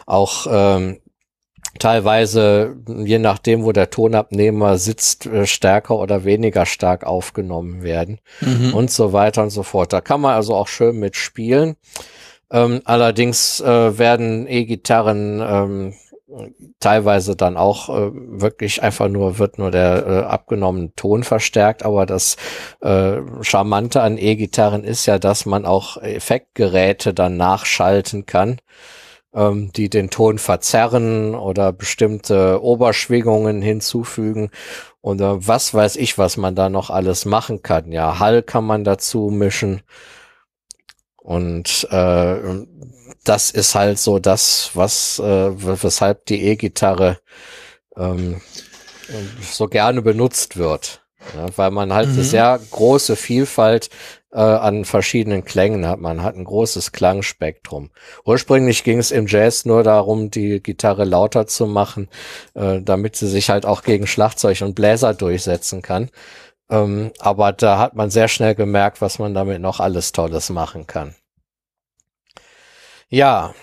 auch 0.06 0.48
ähm, 0.50 1.02
teilweise, 1.80 2.78
je 2.88 3.20
nachdem, 3.20 3.64
wo 3.64 3.72
der 3.72 3.90
Tonabnehmer 3.90 4.78
sitzt, 4.78 5.26
äh, 5.26 5.46
stärker 5.46 5.98
oder 5.98 6.24
weniger 6.26 6.66
stark 6.66 7.04
aufgenommen 7.04 7.84
werden 7.84 8.20
mhm. 8.40 8.74
und 8.74 8.92
so 8.92 9.14
weiter 9.14 9.44
und 9.44 9.50
so 9.50 9.64
fort. 9.64 9.94
Da 9.94 10.02
kann 10.02 10.22
man 10.22 10.36
also 10.36 10.56
auch 10.56 10.68
schön 10.68 11.00
mitspielen. 11.00 11.76
Ähm, 12.52 12.82
allerdings 12.86 13.62
äh, 13.62 13.98
werden 13.98 14.46
E-Gitarren 14.48 15.42
ähm, 15.42 15.94
teilweise 16.80 17.36
dann 17.36 17.58
auch 17.58 17.90
äh, 17.90 18.12
wirklich 18.14 18.84
einfach 18.84 19.08
nur, 19.10 19.40
wird 19.40 19.58
nur 19.58 19.72
der 19.72 20.06
äh, 20.08 20.20
abgenommene 20.24 20.94
Ton 20.96 21.24
verstärkt, 21.24 21.84
aber 21.84 22.06
das 22.06 22.38
äh, 22.82 23.18
Charmante 23.42 24.02
an 24.02 24.18
E-Gitarren 24.18 24.84
ist 24.84 25.06
ja, 25.06 25.20
dass 25.20 25.46
man 25.46 25.66
auch 25.66 25.98
Effektgeräte 25.98 27.14
dann 27.14 27.38
nachschalten 27.38 28.26
kann, 28.26 28.60
ähm, 29.34 29.72
die 29.74 29.90
den 29.90 30.10
Ton 30.10 30.38
verzerren 30.38 31.36
oder 31.36 31.74
bestimmte 31.74 32.62
Oberschwingungen 32.64 33.62
hinzufügen 33.62 34.52
oder 35.02 35.48
was 35.48 35.74
weiß 35.74 35.96
ich, 35.98 36.18
was 36.18 36.38
man 36.38 36.56
da 36.56 36.70
noch 36.70 36.90
alles 36.90 37.26
machen 37.26 37.62
kann. 37.64 37.92
Ja, 37.92 38.20
Hall 38.20 38.44
kann 38.44 38.66
man 38.66 38.84
dazu 38.84 39.30
mischen. 39.32 39.82
Und 41.18 41.88
äh, 41.92 42.66
das 43.24 43.52
ist 43.52 43.76
halt 43.76 44.00
so 44.00 44.20
das, 44.20 44.72
was 44.74 45.20
äh, 45.20 45.52
weshalb 45.84 46.26
die 46.26 46.44
E-Gitarre 46.44 47.20
ähm, 47.96 48.42
so 49.42 49.68
gerne 49.68 50.02
benutzt 50.02 50.58
wird. 50.58 51.02
Ja, 51.36 51.46
weil 51.56 51.70
man 51.70 51.94
halt 51.94 52.08
mhm. 52.08 52.16
eine 52.16 52.24
sehr 52.24 52.60
große 52.72 53.16
Vielfalt 53.16 53.90
äh, 54.32 54.40
an 54.40 54.86
verschiedenen 54.86 55.44
Klängen 55.44 55.86
hat. 55.86 56.00
Man 56.00 56.24
hat 56.24 56.36
ein 56.36 56.46
großes 56.46 56.94
Klangspektrum. 56.94 57.92
Ursprünglich 58.26 58.84
ging 58.84 58.98
es 58.98 59.12
im 59.12 59.28
Jazz 59.28 59.66
nur 59.66 59.84
darum, 59.84 60.32
die 60.32 60.62
Gitarre 60.64 61.06
lauter 61.06 61.46
zu 61.46 61.68
machen, 61.68 62.10
äh, 62.56 62.82
damit 62.82 63.16
sie 63.16 63.28
sich 63.28 63.50
halt 63.50 63.66
auch 63.66 63.84
gegen 63.84 64.08
Schlagzeug 64.08 64.62
und 64.62 64.74
Bläser 64.74 65.14
durchsetzen 65.14 65.84
kann. 65.84 66.10
Ähm, 66.70 67.12
aber 67.20 67.52
da 67.52 67.78
hat 67.78 67.96
man 67.96 68.10
sehr 68.10 68.28
schnell 68.28 68.56
gemerkt, 68.56 69.02
was 69.02 69.20
man 69.20 69.34
damit 69.34 69.62
noch 69.62 69.80
alles 69.80 70.14
Tolles 70.14 70.50
machen 70.50 70.88
kann. 70.88 71.14
Ja, 73.12 73.54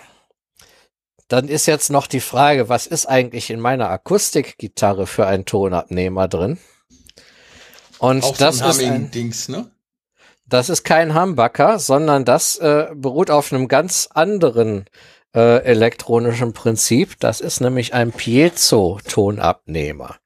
dann 1.29 1.49
ist 1.49 1.65
jetzt 1.65 1.91
noch 1.91 2.07
die 2.07 2.21
Frage, 2.21 2.69
was 2.69 2.87
ist 2.87 3.07
eigentlich 3.07 3.49
in 3.49 3.61
meiner 3.61 3.89
Akustikgitarre 3.89 5.07
für 5.07 5.27
ein 5.27 5.47
Tonabnehmer 5.47 6.29
drin? 6.29 6.59
Und 7.99 8.25
Auch 8.25 8.37
das 8.37 8.61
ist 8.61 8.83
ein 8.83 9.11
Dings, 9.11 9.49
ne? 9.49 9.71
Das 10.45 10.69
ist 10.69 10.85
kein 10.85 11.19
Humbucker, 11.19 11.79
sondern 11.79 12.27
das 12.27 12.59
äh, 12.59 12.89
beruht 12.95 13.31
auf 13.31 13.51
einem 13.51 13.69
ganz 13.69 14.11
anderen 14.13 14.85
äh, 15.35 15.65
elektronischen 15.65 16.53
Prinzip. 16.53 17.19
Das 17.19 17.41
ist 17.41 17.61
nämlich 17.61 17.95
ein 17.95 18.13
Piezo-Tonabnehmer. 18.13 20.17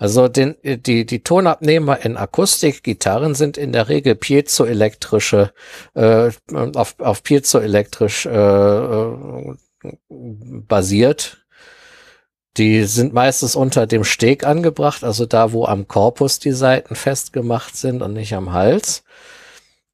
Also 0.00 0.28
den, 0.28 0.56
die, 0.62 1.04
die 1.04 1.22
Tonabnehmer 1.22 2.02
in 2.06 2.16
Akustikgitarren 2.16 3.34
sind 3.34 3.58
in 3.58 3.70
der 3.70 3.90
Regel 3.90 4.14
piezoelektrische, 4.14 5.52
äh, 5.92 6.30
auf, 6.74 6.94
auf 6.98 7.22
piezoelektrisch 7.22 8.24
äh, 8.24 8.30
äh, 8.30 9.54
basiert. 10.08 11.44
Die 12.56 12.84
sind 12.84 13.12
meistens 13.12 13.54
unter 13.54 13.86
dem 13.86 14.04
Steg 14.04 14.46
angebracht, 14.46 15.04
also 15.04 15.26
da, 15.26 15.52
wo 15.52 15.66
am 15.66 15.86
Korpus 15.86 16.38
die 16.38 16.52
Seiten 16.52 16.96
festgemacht 16.96 17.76
sind 17.76 18.00
und 18.00 18.14
nicht 18.14 18.32
am 18.32 18.54
Hals. 18.54 19.04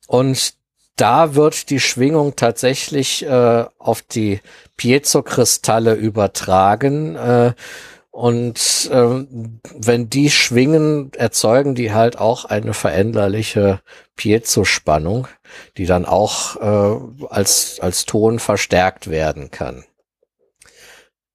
Und 0.07 0.55
da 0.95 1.35
wird 1.35 1.69
die 1.69 1.81
Schwingung 1.81 2.37
tatsächlich 2.37 3.27
äh, 3.27 3.65
auf 3.79 4.03
die 4.03 4.41
Piezo-Kristalle 4.77 5.95
übertragen. 5.95 7.17
Äh, 7.17 7.55
und 8.17 8.89
äh, 8.91 9.27
wenn 9.75 10.09
die 10.09 10.31
schwingen, 10.31 11.13
erzeugen 11.13 11.75
die 11.75 11.93
halt 11.93 12.19
auch 12.19 12.47
eine 12.47 12.73
veränderliche 12.73 13.83
Piezo-Spannung, 14.17 15.29
die 15.77 15.85
dann 15.85 16.07
auch 16.07 16.57
äh, 16.57 17.27
als, 17.29 17.79
als 17.81 18.07
Ton 18.07 18.39
verstärkt 18.39 19.11
werden 19.11 19.51
kann. 19.51 19.85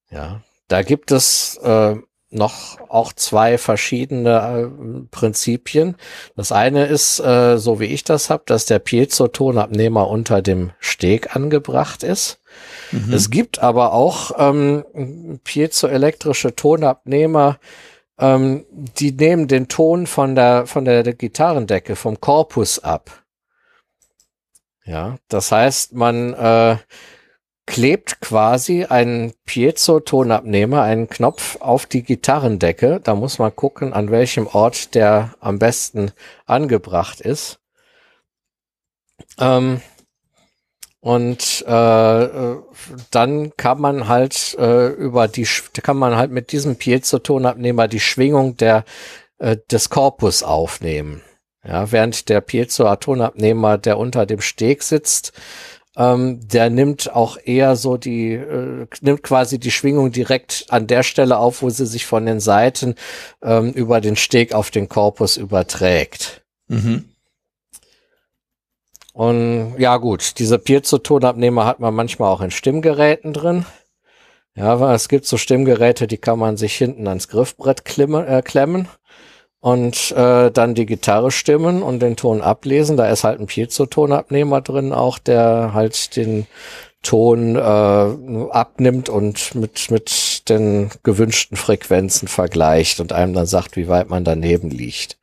Ja, 0.10 0.42
da 0.70 0.82
gibt 0.82 1.12
es 1.12 1.58
äh, 1.58 1.98
noch 2.32 2.80
auch 2.90 3.14
zwei 3.14 3.60
verschiedene 3.60 4.32
äh, 4.32 5.06
Prinzipien. 5.12 5.98
Das 6.36 6.52
eine 6.52 6.88
ist, 6.88 7.20
äh, 7.20 7.60
so 7.60 7.80
wie 7.80 7.86
ich 7.86 8.06
das 8.06 8.32
habe, 8.32 8.42
dass 8.48 8.66
der 8.66 8.80
Piezo-Tonabnehmer 8.80 10.08
unter 10.08 10.42
dem 10.42 10.72
Steg 10.80 11.36
angebracht 11.36 12.02
ist. 12.02 12.40
Mhm. 12.92 13.14
Es 13.14 13.30
gibt 13.30 13.60
aber 13.60 13.94
auch 13.94 14.32
ähm, 14.38 15.40
piezoelektrische 15.44 16.56
Tonabnehmer, 16.56 17.60
ähm, 18.20 18.66
die 18.72 19.12
nehmen 19.12 19.48
den 19.48 19.68
Ton 19.68 20.08
von 20.08 20.36
der, 20.36 20.68
von 20.68 20.86
der, 20.86 21.04
Gitarrendecke, 21.04 21.96
vom 21.96 22.22
Korpus 22.22 22.80
ab. 22.80 23.24
Ja, 24.86 25.18
das 25.28 25.52
heißt, 25.52 25.94
man 25.94 26.34
äh, 26.34 26.78
klebt 27.66 28.20
quasi 28.22 28.86
einen 28.86 29.34
Piezo-Tonabnehmer, 29.46 30.82
einen 30.82 31.10
Knopf 31.10 31.58
auf 31.62 31.86
die 31.86 32.04
Gitarrendecke. 32.04 33.00
Da 33.04 33.16
muss 33.16 33.40
man 33.40 33.56
gucken, 33.56 33.94
an 33.94 34.12
welchem 34.12 34.48
Ort 34.48 34.94
der 34.96 35.36
am 35.40 35.58
besten 35.58 36.12
angebracht 36.46 37.22
ist. 37.22 37.60
Ähm, 39.40 39.82
und 41.02 41.66
äh, 41.68 42.28
dann 43.10 43.52
kann 43.58 43.82
man 43.82 44.08
halt 44.08 44.56
äh, 44.60 44.88
über 44.90 45.28
die 45.28 45.48
kann 45.82 45.98
man 45.98 46.16
halt 46.16 46.32
mit 46.32 46.52
diesem 46.52 46.76
Piezo-Tonabnehmer 46.76 47.88
die 47.88 48.00
Schwingung 48.00 48.56
der 48.56 48.86
äh, 49.40 49.58
des 49.72 49.90
Korpus 49.90 50.44
aufnehmen. 50.44 51.22
Ja, 51.68 51.92
während 51.92 52.30
der 52.30 52.42
Piezo-Tonabnehmer, 52.42 53.78
der 53.78 53.98
unter 53.98 54.26
dem 54.26 54.42
Steg 54.42 54.84
sitzt, 54.84 55.34
ähm, 55.98 56.40
der 56.48 56.70
nimmt 56.70 57.14
auch 57.14 57.38
eher 57.44 57.76
so 57.76 57.98
die, 57.98 58.34
äh, 58.34 58.88
nimmt 59.02 59.24
quasi 59.24 59.60
die 59.60 59.72
Schwingung 59.72 60.12
direkt 60.12 60.66
an 60.70 60.88
der 60.88 61.04
Stelle 61.04 61.38
auf, 61.38 61.62
wo 61.62 61.70
sie 61.70 61.86
sich 61.86 62.06
von 62.06 62.26
den 62.26 62.40
Seiten 62.40 62.96
ähm, 63.44 63.74
über 63.74 64.02
den 64.02 64.16
Steg 64.16 64.54
auf 64.54 64.72
den 64.72 64.88
Korpus 64.88 65.38
überträgt. 65.38 66.44
Mhm. 66.68 67.11
Und 69.14 69.76
ja 69.78 69.98
gut, 69.98 70.40
diese 70.40 70.58
Piezo-Tonabnehmer 70.58 71.66
hat 71.66 71.80
man 71.80 71.94
manchmal 71.94 72.32
auch 72.32 72.42
in 72.42 72.52
Stimmgeräten 72.52 73.34
drin. 73.34 73.66
Ja, 74.56 74.80
weil 74.80 74.96
es 74.96 75.10
gibt 75.10 75.26
so 75.26 75.38
Stimmgeräte, 75.38 76.08
die 76.08 76.18
kann 76.18 76.40
man 76.40 76.58
sich 76.58 76.76
hinten 76.76 77.08
ans 77.08 77.28
Griffbrett 77.28 77.86
klemmen. 77.86 78.28
Äh, 78.28 78.42
klemmen 78.42 78.88
und 79.62 80.12
äh, 80.12 80.50
dann 80.52 80.74
die 80.74 80.88
Gitarre 80.88 81.32
stimmen 81.32 81.84
und 81.84 82.00
den 82.02 82.18
Ton 82.18 82.42
ablesen. 82.42 82.98
Da 82.98 83.08
ist 83.10 83.24
halt 83.24 83.40
ein 83.40 83.46
Piezo-Tonabnehmer 83.46 84.62
drin, 84.62 84.92
auch 84.92 85.20
der 85.20 85.72
halt 85.74 86.16
den 86.16 86.48
Ton 87.04 87.56
äh, 87.56 87.60
abnimmt 87.60 89.08
und 89.10 89.56
mit, 89.56 89.90
mit 89.92 90.50
den 90.50 90.90
gewünschten 91.04 91.58
Frequenzen 91.58 92.28
vergleicht 92.28 93.00
und 93.00 93.14
einem 93.14 93.34
dann 93.34 93.46
sagt, 93.46 93.76
wie 93.76 93.88
weit 93.88 94.10
man 94.10 94.24
daneben 94.24 94.70
liegt. 94.70 95.18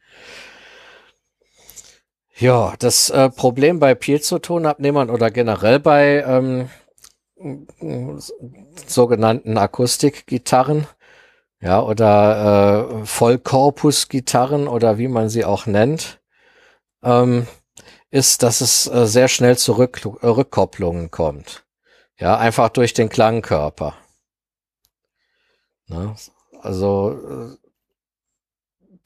Ja, 2.40 2.74
das 2.78 3.10
äh, 3.10 3.30
Problem 3.30 3.80
bei 3.80 3.96
Piezo-Tonabnehmern 3.96 5.10
oder 5.10 5.28
generell 5.32 5.80
bei 5.80 6.22
ähm, 6.22 6.70
sogenannten 8.86 9.58
Akustikgitarren 9.58 10.86
ja, 11.60 11.82
oder 11.82 13.00
äh, 13.02 13.06
Vollkorpus-Gitarren 13.06 14.68
oder 14.68 14.98
wie 14.98 15.08
man 15.08 15.28
sie 15.28 15.44
auch 15.44 15.66
nennt, 15.66 16.20
ähm, 17.02 17.48
ist, 18.10 18.44
dass 18.44 18.60
es 18.60 18.86
äh, 18.86 19.06
sehr 19.06 19.26
schnell 19.26 19.58
zu 19.58 19.72
Rück 19.72 20.04
äh, 20.04 20.26
Rückkopplungen 20.26 21.10
kommt. 21.10 21.64
Ja, 22.18 22.36
einfach 22.38 22.68
durch 22.68 22.94
den 22.94 23.08
Klangkörper. 23.08 23.94
Ne? 25.88 26.14
Also 26.60 27.56
äh, 27.58 27.67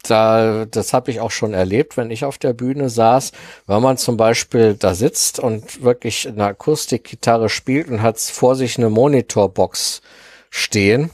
da, 0.03 0.65
das 0.65 0.93
habe 0.93 1.11
ich 1.11 1.21
auch 1.21 1.31
schon 1.31 1.55
erlebt, 1.55 1.97
wenn 1.97 2.11
ich 2.11 2.25
auf 2.25 2.39
der 2.39 2.53
Bühne 2.53 2.89
saß, 2.89 3.33
wenn 3.67 3.83
man 3.83 3.97
zum 3.97 4.17
Beispiel 4.17 4.75
da 4.75 4.95
sitzt 4.95 5.39
und 5.39 5.83
wirklich 5.83 6.29
eine 6.29 6.47
Akustikgitarre 6.47 7.49
spielt 7.49 7.89
und 7.89 8.03
hat 8.03 8.19
vor 8.19 8.57
sich 8.57 8.79
eine 8.79 8.91
Monitorbox 8.91 10.03
stehen 10.51 11.11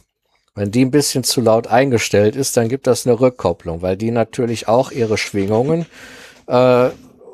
wenn 0.59 0.73
die 0.73 0.85
ein 0.85 0.91
bisschen 0.91 1.23
zu 1.23 1.41
laut 1.41 1.69
eingestellt 1.69 2.35
ist, 2.35 2.57
dann 2.57 2.69
gibt 2.69 2.89
das 2.89 3.07
eine 3.07 3.21
Rückkopplung, 3.21 3.81
weil 3.81 3.97
die 3.97 4.11
natürlich 4.11 4.67
auch 4.67 4.91
ihre 4.91 5.17
Schwingungen 5.17 5.87
äh, 6.49 6.89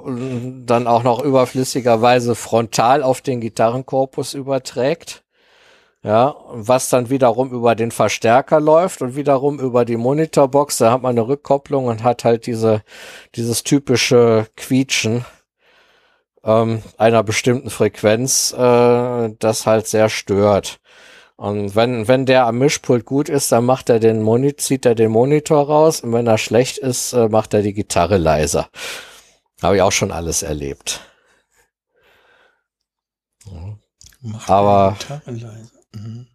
dann 0.04 0.86
auch 0.86 1.02
noch 1.02 1.24
überflüssigerweise 1.24 2.34
frontal 2.34 3.02
auf 3.02 3.22
den 3.22 3.40
Gitarrenkorpus 3.40 4.34
überträgt. 4.34 5.23
Ja, 6.04 6.36
was 6.50 6.90
dann 6.90 7.08
wiederum 7.08 7.50
über 7.50 7.74
den 7.74 7.90
Verstärker 7.90 8.60
läuft 8.60 9.00
und 9.00 9.16
wiederum 9.16 9.58
über 9.58 9.86
die 9.86 9.96
Monitorbox, 9.96 10.76
da 10.76 10.92
hat 10.92 11.00
man 11.00 11.12
eine 11.12 11.26
Rückkopplung 11.26 11.86
und 11.86 12.02
hat 12.02 12.24
halt 12.24 12.46
diese, 12.46 12.82
dieses 13.34 13.62
typische 13.62 14.46
Quietschen 14.54 15.24
ähm, 16.44 16.82
einer 16.98 17.22
bestimmten 17.22 17.70
Frequenz, 17.70 18.52
äh, 18.52 19.30
das 19.38 19.64
halt 19.66 19.86
sehr 19.86 20.10
stört. 20.10 20.78
Und 21.36 21.74
wenn, 21.74 22.06
wenn 22.06 22.26
der 22.26 22.46
am 22.46 22.58
Mischpult 22.58 23.06
gut 23.06 23.30
ist, 23.30 23.50
dann 23.50 23.64
macht 23.64 23.88
er 23.88 23.98
den 23.98 24.20
Monitor, 24.22 24.58
zieht 24.58 24.84
er 24.84 24.94
den 24.94 25.10
Monitor 25.10 25.66
raus 25.66 26.02
und 26.02 26.12
wenn 26.12 26.26
er 26.26 26.36
schlecht 26.36 26.76
ist, 26.76 27.14
äh, 27.14 27.30
macht 27.30 27.54
er 27.54 27.62
die 27.62 27.72
Gitarre 27.72 28.18
leiser. 28.18 28.68
Habe 29.62 29.76
ich 29.76 29.82
auch 29.82 29.92
schon 29.92 30.12
alles 30.12 30.42
erlebt. 30.42 31.00
Macht 34.20 34.50
Aber 34.50 34.96
mhm. 35.94 36.26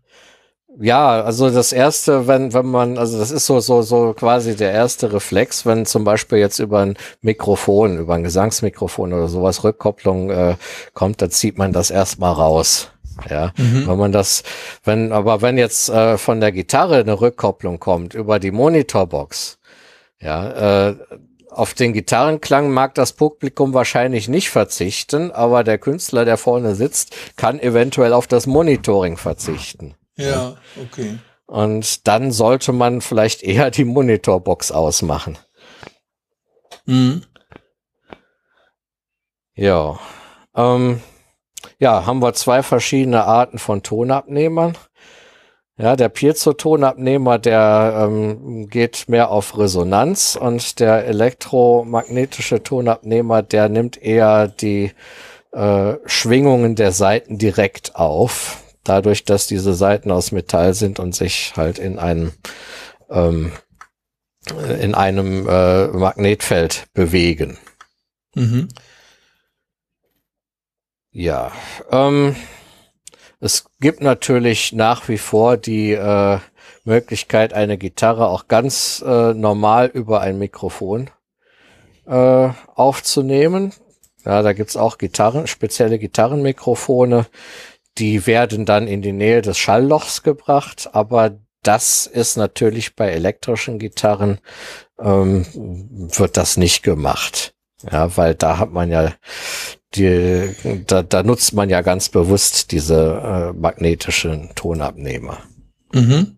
ja, 0.79 1.21
also 1.21 1.49
das 1.49 1.71
erste, 1.71 2.27
wenn 2.27 2.53
wenn 2.53 2.65
man, 2.65 2.97
also 2.97 3.19
das 3.19 3.31
ist 3.31 3.45
so 3.45 3.59
so 3.59 3.81
so 3.81 4.13
quasi 4.13 4.55
der 4.55 4.71
erste 4.71 5.11
Reflex, 5.13 5.65
wenn 5.65 5.85
zum 5.85 6.03
Beispiel 6.03 6.39
jetzt 6.39 6.59
über 6.59 6.79
ein 6.79 6.97
Mikrofon, 7.21 7.97
über 7.97 8.15
ein 8.15 8.23
Gesangsmikrofon 8.23 9.13
oder 9.13 9.27
sowas 9.27 9.63
Rückkopplung 9.63 10.29
äh, 10.29 10.55
kommt, 10.93 11.21
dann 11.21 11.31
zieht 11.31 11.57
man 11.57 11.73
das 11.73 11.91
erstmal 11.91 12.33
raus. 12.33 12.89
Ja, 13.29 13.51
mhm. 13.57 13.85
wenn 13.87 13.97
man 13.97 14.11
das, 14.13 14.43
wenn, 14.85 15.11
aber 15.11 15.41
wenn 15.41 15.57
jetzt 15.57 15.89
äh, 15.89 16.17
von 16.17 16.39
der 16.39 16.53
Gitarre 16.53 16.99
eine 16.99 17.19
Rückkopplung 17.19 17.79
kommt 17.79 18.13
über 18.13 18.39
die 18.39 18.51
Monitorbox, 18.51 19.59
ja, 20.21 20.89
äh, 20.89 20.95
auf 21.49 21.73
den 21.73 21.93
Gitarrenklang 21.93 22.71
mag 22.71 22.95
das 22.95 23.13
Publikum 23.13 23.73
wahrscheinlich 23.73 24.27
nicht 24.27 24.49
verzichten, 24.49 25.31
aber 25.31 25.63
der 25.63 25.77
Künstler, 25.77 26.25
der 26.25 26.37
vorne 26.37 26.75
sitzt, 26.75 27.15
kann 27.35 27.59
eventuell 27.59 28.13
auf 28.13 28.27
das 28.27 28.47
Monitoring 28.47 29.17
verzichten. 29.17 29.95
Ja, 30.15 30.57
okay. 30.81 31.17
Und 31.47 32.07
dann 32.07 32.31
sollte 32.31 32.73
man 32.73 33.01
vielleicht 33.01 33.41
eher 33.41 33.71
die 33.71 33.85
Monitorbox 33.85 34.71
ausmachen. 34.71 35.37
Mhm. 36.85 37.23
Ja. 39.55 39.99
Ähm, 40.55 41.01
ja, 41.79 42.05
haben 42.05 42.21
wir 42.21 42.33
zwei 42.33 42.61
verschiedene 42.63 43.25
Arten 43.25 43.57
von 43.57 43.83
Tonabnehmern. 43.83 44.77
Ja, 45.81 45.95
der 45.95 46.09
Piezo-Tonabnehmer, 46.09 47.39
der 47.39 48.09
ähm, 48.09 48.67
geht 48.67 49.07
mehr 49.07 49.31
auf 49.31 49.57
Resonanz 49.57 50.35
und 50.35 50.81
der 50.81 51.05
elektromagnetische 51.05 52.61
Tonabnehmer, 52.61 53.41
der 53.43 53.69
nimmt 53.69 53.95
eher 53.95 54.49
die 54.49 54.91
äh, 55.53 55.93
Schwingungen 56.05 56.75
der 56.75 56.91
Saiten 56.91 57.37
direkt 57.37 57.95
auf, 57.95 58.61
dadurch, 58.83 59.23
dass 59.23 59.47
diese 59.47 59.73
Saiten 59.73 60.11
aus 60.11 60.33
Metall 60.33 60.73
sind 60.73 60.99
und 60.99 61.15
sich 61.15 61.53
halt 61.55 61.79
in 61.79 61.97
einem 61.97 62.33
ähm, 63.09 63.53
in 64.81 64.95
einem 64.95 65.47
äh, 65.47 65.87
Magnetfeld 65.87 66.87
bewegen. 66.93 67.57
Mhm. 68.35 68.67
Ja, 71.11 71.53
ähm, 71.89 72.35
es 73.39 73.65
gibt 73.79 74.01
natürlich 74.01 74.73
nach 74.73 75.07
wie 75.07 75.17
vor 75.17 75.57
die 75.57 75.93
äh, 75.93 76.39
Möglichkeit, 76.83 77.53
eine 77.53 77.77
Gitarre 77.77 78.27
auch 78.27 78.47
ganz 78.47 79.03
äh, 79.05 79.33
normal 79.33 79.87
über 79.87 80.21
ein 80.21 80.37
Mikrofon 80.37 81.09
äh, 82.05 82.49
aufzunehmen. 82.75 83.73
Ja, 84.25 84.41
da 84.41 84.53
gibt's 84.53 84.75
auch 84.75 84.97
Gitarren, 84.97 85.47
spezielle 85.47 85.99
Gitarrenmikrofone, 85.99 87.27
die 87.97 88.27
werden 88.27 88.65
dann 88.65 88.87
in 88.87 89.01
die 89.01 89.13
Nähe 89.13 89.41
des 89.41 89.57
Schalllochs 89.57 90.23
gebracht, 90.23 90.89
aber 90.93 91.39
das 91.63 92.07
ist 92.07 92.37
natürlich 92.37 92.95
bei 92.95 93.09
elektrischen 93.09 93.79
Gitarren, 93.79 94.39
ähm, 94.99 95.45
wird 95.53 96.37
das 96.37 96.57
nicht 96.57 96.83
gemacht. 96.83 97.53
Ja, 97.89 98.15
weil 98.17 98.35
da 98.35 98.57
hat 98.57 98.71
man 98.71 98.91
ja 98.91 99.13
die, 99.95 100.55
da, 100.85 101.01
da 101.03 101.23
nutzt 101.23 101.53
man 101.53 101.69
ja 101.69 101.81
ganz 101.81 102.09
bewusst 102.09 102.71
diese 102.71 103.53
äh, 103.53 103.59
magnetischen 103.59 104.51
Tonabnehmer. 104.55 105.39
Mhm. 105.93 106.37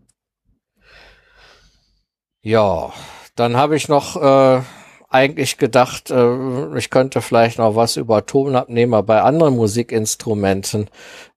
Ja, 2.42 2.92
dann 3.36 3.58
habe 3.58 3.76
ich 3.76 3.88
noch 3.88 4.16
äh, 4.22 4.62
eigentlich 5.10 5.58
gedacht, 5.58 6.10
äh, 6.10 6.78
ich 6.78 6.90
könnte 6.90 7.22
vielleicht 7.22 7.58
noch 7.58 7.76
was 7.76 7.98
über 7.98 8.26
Tonabnehmer 8.26 9.04
bei 9.04 9.22
anderen 9.22 9.56
Musikinstrumenten 9.56 10.90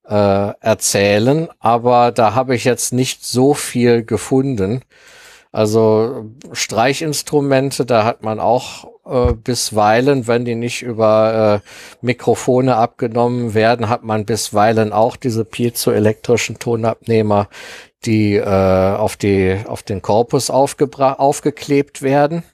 äh, 0.07 0.53
erzählen, 0.61 1.49
aber 1.59 2.13
da 2.13 2.35
habe 2.35 2.55
ich 2.55 2.65
jetzt 2.65 2.93
nicht 2.93 3.25
so 3.25 3.55
viel 3.55 4.05
gefunden. 4.05 4.83
Also 5.51 6.31
Streichinstrumente, 6.53 7.85
da 7.85 8.05
hat 8.05 8.23
man 8.23 8.41
auch 8.41 8.94
äh, 9.07 9.33
bisweilen, 9.33 10.27
wenn 10.27 10.45
die 10.45 10.55
nicht 10.55 10.83
über 10.83 11.63
äh, 11.63 11.69
Mikrofone 12.01 12.77
abgenommen 12.77 13.55
werden, 13.55 13.89
hat 13.89 14.03
man 14.03 14.25
bisweilen 14.25 14.93
auch 14.93 15.17
diese 15.17 15.45
piezoelektrischen 15.45 16.59
Tonabnehmer, 16.59 17.49
die 18.05 18.37
äh, 18.37 18.45
auf 18.45 19.17
die 19.17 19.59
auf 19.67 19.83
den 19.83 20.03
Korpus 20.03 20.51
aufgeklebt 20.51 22.03
werden. 22.03 22.45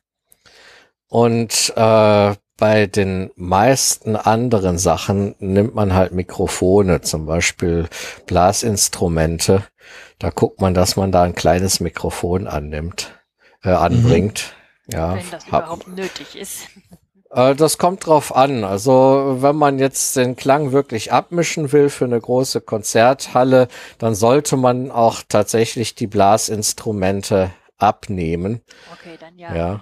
Und 1.08 1.72
äh, 1.76 2.34
bei 2.56 2.86
den 2.86 3.31
meisten 3.36 4.16
anderen 4.16 4.78
Sachen 4.78 5.34
nimmt 5.38 5.74
man 5.74 5.94
halt 5.94 6.12
Mikrofone, 6.12 7.00
zum 7.00 7.26
Beispiel 7.26 7.88
Blasinstrumente. 8.26 9.65
Da 10.18 10.31
guckt 10.31 10.60
man, 10.60 10.74
dass 10.74 10.97
man 10.97 11.10
da 11.10 11.22
ein 11.22 11.34
kleines 11.34 11.81
Mikrofon 11.81 12.47
annimmt, 12.47 13.18
äh, 13.65 13.70
anbringt. 13.70 14.52
Mhm. 14.54 14.60
Ja, 14.92 15.15
wenn 15.15 15.31
das 15.31 15.47
überhaupt 15.47 15.89
nötig 15.89 16.37
ist. 16.37 16.69
Äh, 17.31 17.55
das 17.55 17.78
kommt 17.78 18.06
drauf 18.06 18.35
an. 18.35 18.65
Also 18.65 19.37
wenn 19.40 19.56
man 19.56 19.78
jetzt 19.78 20.17
den 20.17 20.37
Klang 20.37 20.73
wirklich 20.73 21.12
abmischen 21.12 21.73
will 21.73 21.89
für 21.89 22.05
eine 22.05 22.21
große 22.21 22.60
Konzerthalle, 22.60 23.69
dann 23.99 24.15
sollte 24.15 24.56
man 24.56 24.90
auch 24.90 25.23
tatsächlich 25.28 25.94
die 25.94 26.06
Blasinstrumente 26.06 27.51
abnehmen. 27.78 28.62
Okay, 28.92 29.17
dann 29.19 29.39
ja. 29.39 29.55
Ja. 29.55 29.81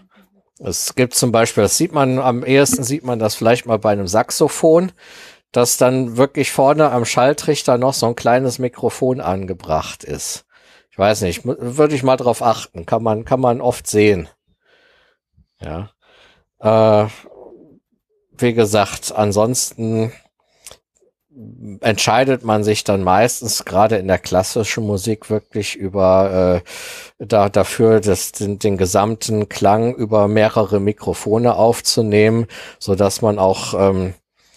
Es 0.61 0.95
gibt 0.97 1.15
zum 1.15 1.31
Beispiel, 1.31 1.63
das 1.63 1.77
sieht 1.77 1.93
man, 1.93 2.19
am 2.19 2.45
ehesten 2.45 2.83
sieht 2.83 3.05
man 3.05 3.21
das 3.21 3.37
vielleicht 3.37 3.67
mal 3.67 3.79
bei 3.79 3.93
einem 3.93 4.09
Saxophon, 4.09 4.91
dass 5.53 5.77
dann 5.77 6.17
wirklich 6.17 6.51
vorne 6.51 6.91
am 6.91 7.05
Schalltrichter 7.05 7.79
noch 7.79 7.95
so 7.95 8.07
ein 8.07 8.17
kleines 8.17 8.59
Mikrofon 8.59 9.21
angebracht 9.21 10.03
ist. 10.03 10.45
Ich 10.91 10.99
weiß 10.99 11.23
nicht, 11.23 11.43
würde 11.45 11.95
ich 11.95 12.03
mal 12.03 12.17
drauf 12.17 12.43
achten. 12.43 12.87
Kann 12.87 13.05
man, 13.05 13.25
kann 13.25 13.41
man 13.41 13.61
oft 13.61 13.87
sehen. 13.87 14.29
Ja. 15.61 15.91
Äh, 16.61 17.09
wie 18.37 18.55
gesagt, 18.55 19.13
ansonsten 19.15 20.13
entscheidet 21.81 22.45
man 22.45 22.65
sich 22.65 22.85
dann 22.85 23.05
meistens 23.05 23.65
gerade 23.65 23.97
in 23.97 24.09
der 24.09 24.19
klassischen 24.19 24.85
Musik 24.85 25.31
wirklich 25.31 25.77
über 25.77 26.63
äh, 27.19 27.25
da, 27.25 27.49
dafür, 27.49 28.01
das, 28.01 28.33
den, 28.33 28.59
den 28.59 28.77
gesamten 28.77 29.49
Klang 29.49 29.95
über 29.95 30.27
mehrere 30.27 30.81
Mikrofone 30.81 31.55
aufzunehmen, 31.55 32.47
so 32.79 32.95
dass 32.95 33.23
man 33.23 33.39
auch 33.39 33.75
ähm, 33.75 34.15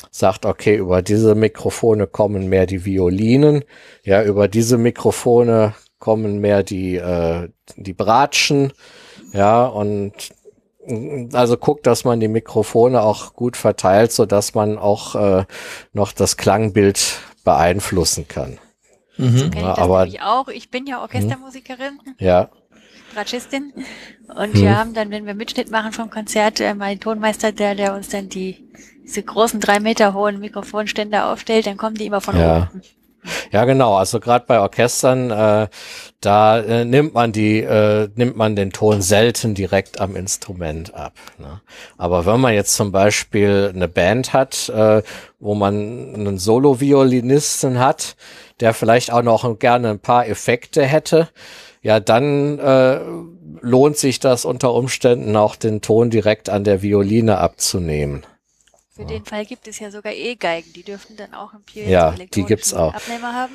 sagt, 0.10 0.46
okay, 0.46 0.76
über 0.76 1.02
diese 1.02 1.36
Mikrofone 1.36 2.08
kommen 2.08 2.50
mehr 2.50 2.66
die 2.66 2.84
Violinen, 2.84 3.64
ja, 4.04 4.24
über 4.24 4.48
diese 4.48 4.78
Mikrofone 4.78 5.76
kommen 6.00 6.40
mehr 6.40 6.64
die 6.64 6.96
äh, 6.96 7.50
die 7.76 7.94
Bratschen, 7.94 8.74
ja, 9.34 9.66
und 9.66 10.14
also 11.34 11.58
guckt, 11.58 11.86
dass 11.86 12.04
man 12.04 12.20
die 12.20 12.28
Mikrofone 12.28 13.02
auch 13.02 13.34
gut 13.34 13.58
verteilt, 13.58 14.12
so 14.12 14.26
dass 14.26 14.56
man 14.56 14.78
auch 14.78 15.16
äh, 15.16 15.46
noch 15.94 16.12
das 16.12 16.38
Klangbild 16.38 17.20
beeinflussen 17.44 18.28
kann. 18.28 18.58
Mhm. 19.18 19.38
So 19.38 19.46
ja, 19.60 19.78
aber 19.78 20.08
ich 20.08 20.22
auch. 20.22 20.48
Ich 20.48 20.70
bin 20.70 20.88
ja 20.88 21.02
Orchestermusikerin. 21.02 22.00
Ja. 22.20 22.50
Bratschistin. 23.14 23.74
Und 24.28 24.56
mhm. 24.56 24.62
wir 24.62 24.78
haben 24.78 24.94
dann, 24.94 25.12
wenn 25.12 25.26
wir 25.26 25.34
Mitschnitt 25.34 25.70
machen 25.70 25.92
vom 25.92 26.10
Konzert, 26.10 26.60
äh, 26.60 26.74
mein 26.74 27.00
Tonmeister, 27.00 27.52
der, 27.52 27.76
der 27.76 27.94
uns 27.94 28.10
dann 28.10 28.30
die 28.30 28.72
diese 29.04 29.24
großen 29.24 29.60
drei 29.60 29.80
Meter 29.80 30.14
hohen 30.14 30.40
Mikrofonständer 30.40 31.32
aufstellt, 31.32 31.68
dann 31.68 31.78
kommen 31.78 31.96
die 31.96 32.06
immer 32.06 32.22
von 32.22 32.38
ja. 32.38 32.70
oben. 32.72 32.82
Ja, 33.52 33.66
genau. 33.66 33.96
Also 33.96 34.20
gerade 34.20 34.46
bei 34.48 34.60
Orchestern, 34.60 35.32
äh, 35.32 35.68
da 36.22 36.60
äh, 36.60 36.86
nimmt 36.86 37.14
man 37.14 37.32
die, 37.32 37.60
äh, 37.60 38.10
nimmt 38.16 38.38
man 38.38 38.56
den 38.56 38.72
Ton 38.72 39.02
selten 39.02 39.54
direkt 39.54 40.00
am 40.00 40.16
Instrument 40.16 40.94
ab. 40.94 41.14
Ne? 41.38 41.62
Aber 41.98 42.26
wenn 42.26 42.40
man 42.40 42.54
jetzt 42.54 42.76
zum 42.76 42.92
Beispiel 42.92 43.72
eine 43.74 43.88
Band 43.88 44.34
hat, 44.34 44.70
äh, 44.70 45.02
wo 45.40 45.56
man 45.56 46.14
einen 46.14 46.38
Solo-Violinisten 46.38 47.80
hat, 47.80 48.16
der 48.60 48.74
vielleicht 48.74 49.12
auch 49.12 49.24
noch 49.24 49.60
gerne 49.60 49.90
ein 49.90 50.00
paar 50.00 50.28
Effekte 50.28 50.84
hätte, 50.84 51.30
ja, 51.84 52.00
dann 52.00 52.60
äh, 52.60 53.00
lohnt 53.62 53.98
sich 53.98 54.20
das 54.20 54.46
unter 54.46 54.74
Umständen 54.74 55.36
auch 55.36 55.56
den 55.56 55.82
Ton 55.82 56.12
direkt 56.12 56.50
an 56.50 56.64
der 56.64 56.82
Violine 56.84 57.40
abzunehmen. 57.40 58.24
Für 59.02 59.08
den 59.08 59.26
Fall 59.26 59.46
gibt 59.46 59.68
es 59.68 59.80
ja 59.80 59.90
sogar 59.90 60.14
E-Geigen, 60.14 60.74
die 60.74 60.84
dürften 60.84 61.18
dann 61.18 61.34
auch 61.34 61.54
im 61.56 61.64
Piezo 61.64 61.90
Ja, 61.90 62.12
die 62.12 62.44
gibt's 62.44 62.72
auch. 62.72 62.94
Abnehmer 62.94 63.34
haben. 63.34 63.54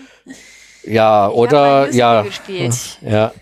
Ja, 0.83 1.29
ich 1.29 1.35
oder 1.35 1.89
ja. 1.93 2.23
Gespielt. 2.23 2.99
Ja. 3.01 3.33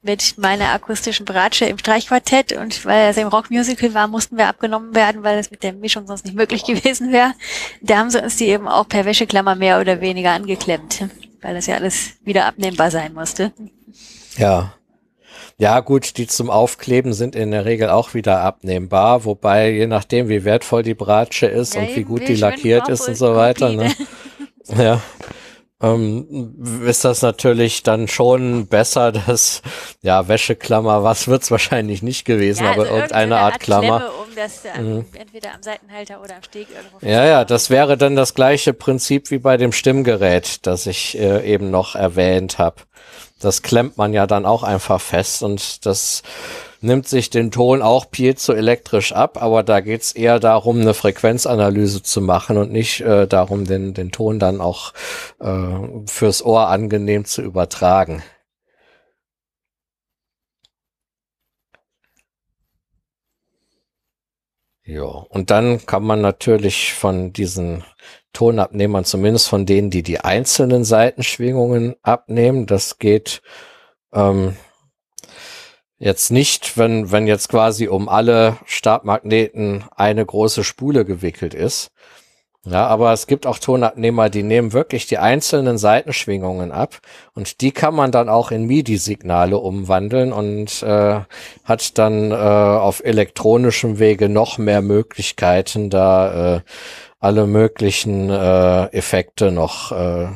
Mit 0.00 0.38
meiner 0.38 0.70
akustischen 0.70 1.26
Bratsche 1.26 1.66
im 1.66 1.76
Streichquartett 1.76 2.54
und 2.54 2.86
weil 2.86 3.10
es 3.10 3.18
im 3.18 3.28
Rockmusical 3.28 3.92
war, 3.92 4.08
mussten 4.08 4.38
wir 4.38 4.48
abgenommen 4.48 4.94
werden, 4.94 5.22
weil 5.22 5.38
es 5.38 5.50
mit 5.50 5.62
der 5.62 5.74
Mischung 5.74 6.06
sonst 6.06 6.24
nicht 6.24 6.34
möglich 6.34 6.64
gewesen 6.64 7.12
wäre. 7.12 7.34
Da 7.82 7.98
haben 7.98 8.08
sie 8.08 8.22
uns 8.22 8.36
die 8.36 8.46
eben 8.46 8.66
auch 8.66 8.88
per 8.88 9.04
Wäscheklammer 9.04 9.54
mehr 9.54 9.78
oder 9.78 10.00
weniger 10.00 10.30
angeklemmt, 10.30 11.04
weil 11.42 11.54
das 11.54 11.66
ja 11.66 11.74
alles 11.74 12.12
wieder 12.24 12.46
abnehmbar 12.46 12.90
sein 12.90 13.12
musste. 13.12 13.52
Ja. 14.38 14.72
Ja, 15.58 15.80
gut, 15.80 16.16
die 16.16 16.26
zum 16.26 16.50
Aufkleben 16.50 17.12
sind 17.12 17.36
in 17.36 17.50
der 17.50 17.64
Regel 17.64 17.90
auch 17.90 18.14
wieder 18.14 18.40
abnehmbar, 18.40 19.24
wobei 19.24 19.70
je 19.70 19.86
nachdem, 19.86 20.28
wie 20.28 20.44
wertvoll 20.44 20.82
die 20.82 20.94
Bratsche 20.94 21.46
ist 21.46 21.74
ja, 21.74 21.82
und 21.82 21.94
wie 21.94 22.04
gut 22.04 22.26
die 22.26 22.34
lackiert 22.34 22.88
ist 22.88 23.08
und 23.08 23.16
so 23.16 23.36
weiter. 23.36 23.72
Ne? 23.72 23.92
Ja. 24.76 25.00
Ähm, 25.82 26.82
ist 26.86 27.04
das 27.04 27.22
natürlich 27.22 27.82
dann 27.82 28.06
schon 28.06 28.66
besser, 28.68 29.10
dass, 29.10 29.62
ja, 30.00 30.28
Wäscheklammer, 30.28 31.02
was 31.02 31.26
wird's 31.26 31.50
wahrscheinlich 31.50 32.02
nicht 32.02 32.24
gewesen, 32.24 32.62
ja, 32.62 32.70
also 32.70 32.82
aber 32.82 32.90
irgendeine 32.90 33.38
Art, 33.38 33.54
Art 33.54 33.62
Klammer. 33.62 33.98
Klemme, 33.98 34.12
um 34.12 34.34
das 34.36 34.60
ähm, 34.76 34.94
mhm. 34.94 35.04
entweder 35.14 35.54
am 35.54 35.62
Seitenhalter 35.62 36.22
oder 36.22 36.36
am 36.36 36.42
Steg 36.44 36.68
irgendwo 36.70 37.04
Ja, 37.04 37.24
ja, 37.24 37.44
das 37.44 37.68
wäre 37.68 37.96
dann 37.96 38.14
das 38.14 38.34
gleiche 38.34 38.72
Prinzip 38.72 39.30
wie 39.32 39.38
bei 39.38 39.56
dem 39.56 39.72
Stimmgerät, 39.72 40.64
das 40.66 40.86
ich 40.86 41.18
äh, 41.18 41.44
eben 41.52 41.70
noch 41.70 41.96
erwähnt 41.96 42.58
habe. 42.58 42.76
Das 43.40 43.62
klemmt 43.62 43.98
man 43.98 44.12
ja 44.12 44.28
dann 44.28 44.46
auch 44.46 44.62
einfach 44.62 45.00
fest 45.00 45.42
und 45.42 45.84
das 45.84 46.22
nimmt 46.82 47.08
sich 47.08 47.30
den 47.30 47.50
Ton 47.50 47.82
auch 47.82 48.10
piezoelektrisch 48.10 49.12
ab, 49.12 49.40
aber 49.42 49.62
da 49.62 49.80
geht's 49.80 50.12
eher 50.12 50.40
darum, 50.40 50.80
eine 50.80 50.94
Frequenzanalyse 50.94 52.02
zu 52.02 52.20
machen 52.20 52.56
und 52.56 52.72
nicht 52.72 53.00
äh, 53.00 53.26
darum, 53.26 53.64
den, 53.64 53.94
den 53.94 54.12
Ton 54.12 54.38
dann 54.38 54.60
auch 54.60 54.92
äh, 55.40 56.06
fürs 56.06 56.44
Ohr 56.44 56.68
angenehm 56.68 57.24
zu 57.24 57.42
übertragen. 57.42 58.22
Ja, 64.84 65.04
und 65.04 65.50
dann 65.50 65.86
kann 65.86 66.02
man 66.02 66.20
natürlich 66.20 66.92
von 66.92 67.32
diesen 67.32 67.84
Tonabnehmern, 68.32 69.04
zumindest 69.04 69.48
von 69.48 69.64
denen, 69.64 69.90
die 69.90 70.02
die 70.02 70.20
einzelnen 70.20 70.84
Seitenschwingungen 70.84 71.94
abnehmen. 72.02 72.66
Das 72.66 72.98
geht 72.98 73.42
ähm, 74.12 74.56
jetzt 76.02 76.32
nicht, 76.32 76.76
wenn, 76.76 77.12
wenn 77.12 77.28
jetzt 77.28 77.48
quasi 77.48 77.86
um 77.86 78.08
alle 78.08 78.56
Stabmagneten 78.66 79.84
eine 79.94 80.26
große 80.26 80.64
Spule 80.64 81.04
gewickelt 81.04 81.54
ist. 81.54 81.92
Ja, 82.64 82.86
aber 82.86 83.12
es 83.12 83.26
gibt 83.26 83.46
auch 83.46 83.58
Tonabnehmer, 83.58 84.28
die 84.28 84.42
nehmen 84.44 84.72
wirklich 84.72 85.06
die 85.06 85.18
einzelnen 85.18 85.78
Seitenschwingungen 85.78 86.70
ab 86.70 86.98
und 87.34 87.60
die 87.60 87.72
kann 87.72 87.94
man 87.94 88.12
dann 88.12 88.28
auch 88.28 88.52
in 88.52 88.66
MIDI-Signale 88.66 89.58
umwandeln 89.58 90.32
und 90.32 90.82
äh, 90.82 91.20
hat 91.64 91.98
dann 91.98 92.30
äh, 92.30 92.34
auf 92.34 93.02
elektronischem 93.04 93.98
Wege 93.98 94.28
noch 94.28 94.58
mehr 94.58 94.80
Möglichkeiten, 94.80 95.90
da 95.90 96.56
äh, 96.56 96.60
alle 97.18 97.48
möglichen 97.48 98.30
äh, 98.30 98.86
Effekte 98.92 99.50
noch 99.50 99.90
äh, 99.90 100.28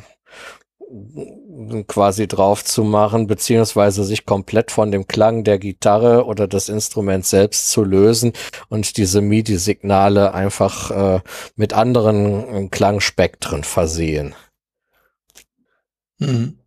quasi 1.87 2.29
drauf 2.29 2.65
zu 2.65 2.85
machen, 2.85 3.27
beziehungsweise 3.27 4.05
sich 4.05 4.27
komplett 4.27 4.71
von 4.71 4.91
dem 4.91 5.07
Klang 5.07 5.45
der 5.45 5.59
Gitarre 5.59 6.25
oder 6.27 6.47
des 6.49 6.69
Instruments 6.69 7.31
selbst 7.31 7.71
zu 7.71 7.85
lösen 7.85 8.33
und 8.69 8.97
diese 8.97 9.21
MIDI-Signale 9.21 10.35
einfach 10.35 10.91
äh, 10.91 11.21
mit 11.57 11.73
anderen 11.73 12.67
äh, 12.67 12.69
Klangspektren 12.69 13.65
versehen. 13.65 14.35
Mhm. 16.19 16.59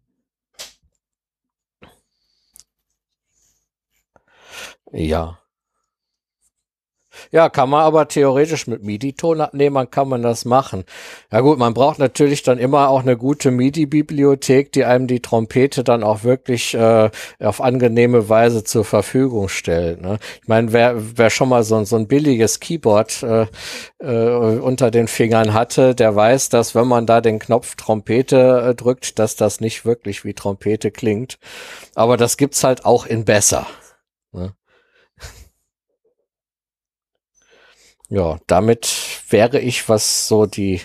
Ja. 4.92 5.40
Ja, 7.32 7.50
kann 7.50 7.70
man 7.70 7.82
aber 7.82 8.08
theoretisch 8.08 8.66
mit 8.66 8.84
MIDI-Tonabnehmern 8.84 9.92
kann 9.92 10.10
man 10.10 10.24
das 10.24 10.46
machen. 10.46 10.84
Ja 11.32 11.42
gut, 11.42 11.60
man 11.60 11.76
braucht 11.76 12.00
natürlich 12.00 12.42
dann 12.42 12.58
immer 12.58 12.90
auch 12.90 13.02
eine 13.02 13.18
gute 13.18 13.52
MIDI-Bibliothek, 13.52 14.72
die 14.72 14.84
einem 14.84 15.06
die 15.06 15.22
Trompete 15.22 15.84
dann 15.84 16.04
auch 16.04 16.24
wirklich 16.24 16.74
äh, 16.74 17.12
auf 17.40 17.62
angenehme 17.62 18.30
Weise 18.30 18.64
zur 18.64 18.84
Verfügung 18.84 19.48
stellt. 19.48 20.02
Ne? 20.02 20.18
Ich 20.42 20.48
meine, 20.48 20.74
wer, 20.74 20.96
wer 21.18 21.30
schon 21.30 21.50
mal 21.50 21.64
so, 21.64 21.84
so 21.84 21.98
ein 21.98 22.08
billiges 22.08 22.60
Keyboard 22.60 23.22
äh, 23.22 23.46
äh, 24.00 24.60
unter 24.60 24.90
den 24.90 25.08
Fingern 25.08 25.54
hatte, 25.54 25.94
der 25.94 26.16
weiß, 26.16 26.50
dass 26.50 26.74
wenn 26.74 26.88
man 26.88 27.06
da 27.06 27.22
den 27.22 27.38
Knopf 27.38 27.76
Trompete 27.76 28.70
äh, 28.70 28.76
drückt, 28.76 29.20
dass 29.20 29.36
das 29.36 29.62
nicht 29.62 29.86
wirklich 29.86 30.26
wie 30.26 30.34
Trompete 30.34 30.90
klingt. 30.90 31.38
Aber 31.94 32.18
das 32.18 32.38
gibt's 32.38 32.64
halt 32.64 32.86
auch 32.86 33.06
in 33.06 33.24
besser. 33.24 33.68
Ne? 34.32 34.54
Ja, 38.10 38.40
damit 38.48 38.90
wäre 39.30 39.60
ich, 39.60 39.88
was 39.88 40.28
so 40.28 40.48
die 40.48 40.82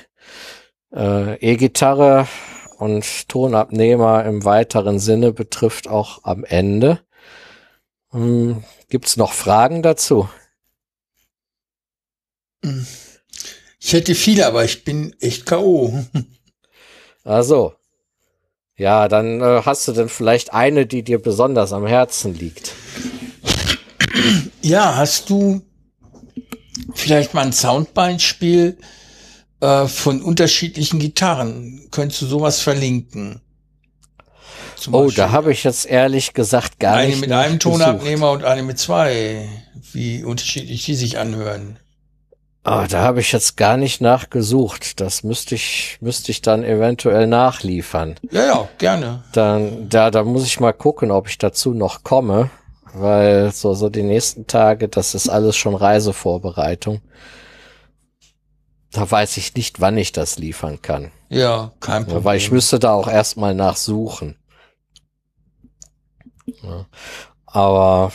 äh, 0.94 1.36
E-Gitarre 1.36 2.28
und 2.76 3.28
Tonabnehmer 3.28 4.24
im 4.24 4.44
weiteren 4.44 4.98
Sinne 4.98 5.32
betrifft, 5.32 5.88
auch 5.88 6.20
am 6.24 6.44
Ende. 6.44 7.00
Hm, 8.10 8.62
Gibt 8.90 9.16
noch 9.16 9.32
Fragen 9.32 9.82
dazu? 9.82 10.28
Ich 13.80 13.92
hätte 13.92 14.14
viele, 14.14 14.46
aber 14.46 14.64
ich 14.64 14.84
bin 14.84 15.16
echt 15.20 15.46
K.O. 15.46 16.04
Also. 17.24 17.74
Ja, 18.76 19.08
dann 19.08 19.40
äh, 19.40 19.62
hast 19.64 19.88
du 19.88 19.92
denn 19.92 20.08
vielleicht 20.10 20.52
eine, 20.52 20.84
die 20.84 21.02
dir 21.02 21.22
besonders 21.22 21.72
am 21.72 21.86
Herzen 21.86 22.34
liegt. 22.34 22.74
Ja, 24.60 24.96
hast 24.96 25.30
du 25.30 25.62
vielleicht 26.94 27.34
mal 27.34 27.42
ein 27.42 27.52
Soundbeispiel 27.52 28.78
äh, 29.60 29.86
von 29.86 30.22
unterschiedlichen 30.22 30.98
Gitarren? 30.98 31.88
Könntest 31.90 32.22
du 32.22 32.26
sowas 32.26 32.60
verlinken? 32.60 33.40
Zum 34.76 34.94
oh, 34.94 35.04
Beispiel 35.04 35.24
da 35.24 35.30
habe 35.30 35.52
ich 35.52 35.64
jetzt 35.64 35.86
ehrlich 35.86 36.34
gesagt 36.34 36.78
gar 36.78 36.96
eine 36.96 37.06
nicht. 37.06 37.16
Eine 37.16 37.26
mit 37.26 37.32
einem 37.32 37.58
Tonabnehmer 37.58 38.32
und 38.32 38.44
eine 38.44 38.62
mit 38.62 38.78
zwei. 38.78 39.48
Wie 39.92 40.24
unterschiedlich 40.24 40.84
die 40.84 40.94
sich 40.94 41.18
anhören. 41.18 41.78
Ah, 42.64 42.86
da 42.88 43.02
habe 43.02 43.20
ich 43.20 43.30
jetzt 43.30 43.58
gar 43.58 43.76
nicht 43.76 44.00
nachgesucht. 44.00 44.98
Das 45.00 45.22
müsste 45.22 45.54
ich, 45.54 45.98
müsste 46.00 46.32
ich 46.32 46.40
dann 46.40 46.64
eventuell 46.64 47.26
nachliefern. 47.26 48.14
Ja, 48.30 48.46
ja, 48.46 48.68
gerne. 48.78 49.22
Dann, 49.32 49.90
da, 49.90 50.10
da 50.10 50.24
muss 50.24 50.46
ich 50.46 50.60
mal 50.60 50.72
gucken, 50.72 51.10
ob 51.10 51.28
ich 51.28 51.36
dazu 51.36 51.74
noch 51.74 52.02
komme, 52.04 52.50
weil 52.94 53.52
so, 53.52 53.74
so 53.74 53.88
die 53.88 54.02
nächsten 54.02 54.46
Tage, 54.46 54.88
das 54.88 55.14
ist 55.14 55.28
alles 55.28 55.56
schon 55.56 55.74
Reisevorbereitung. 55.74 57.00
Da 58.92 59.10
weiß 59.10 59.36
ich 59.36 59.54
nicht, 59.54 59.80
wann 59.80 59.98
ich 59.98 60.12
das 60.12 60.38
liefern 60.38 60.80
kann. 60.80 61.10
Ja, 61.28 61.72
kein 61.80 62.04
Problem. 62.04 62.24
Weil 62.24 62.36
ich 62.36 62.52
müsste 62.52 62.78
da 62.78 62.92
auch 62.92 63.08
erstmal 63.08 63.54
nachsuchen. 63.54 64.36
Ja. 66.62 66.86
Aber 67.46 68.12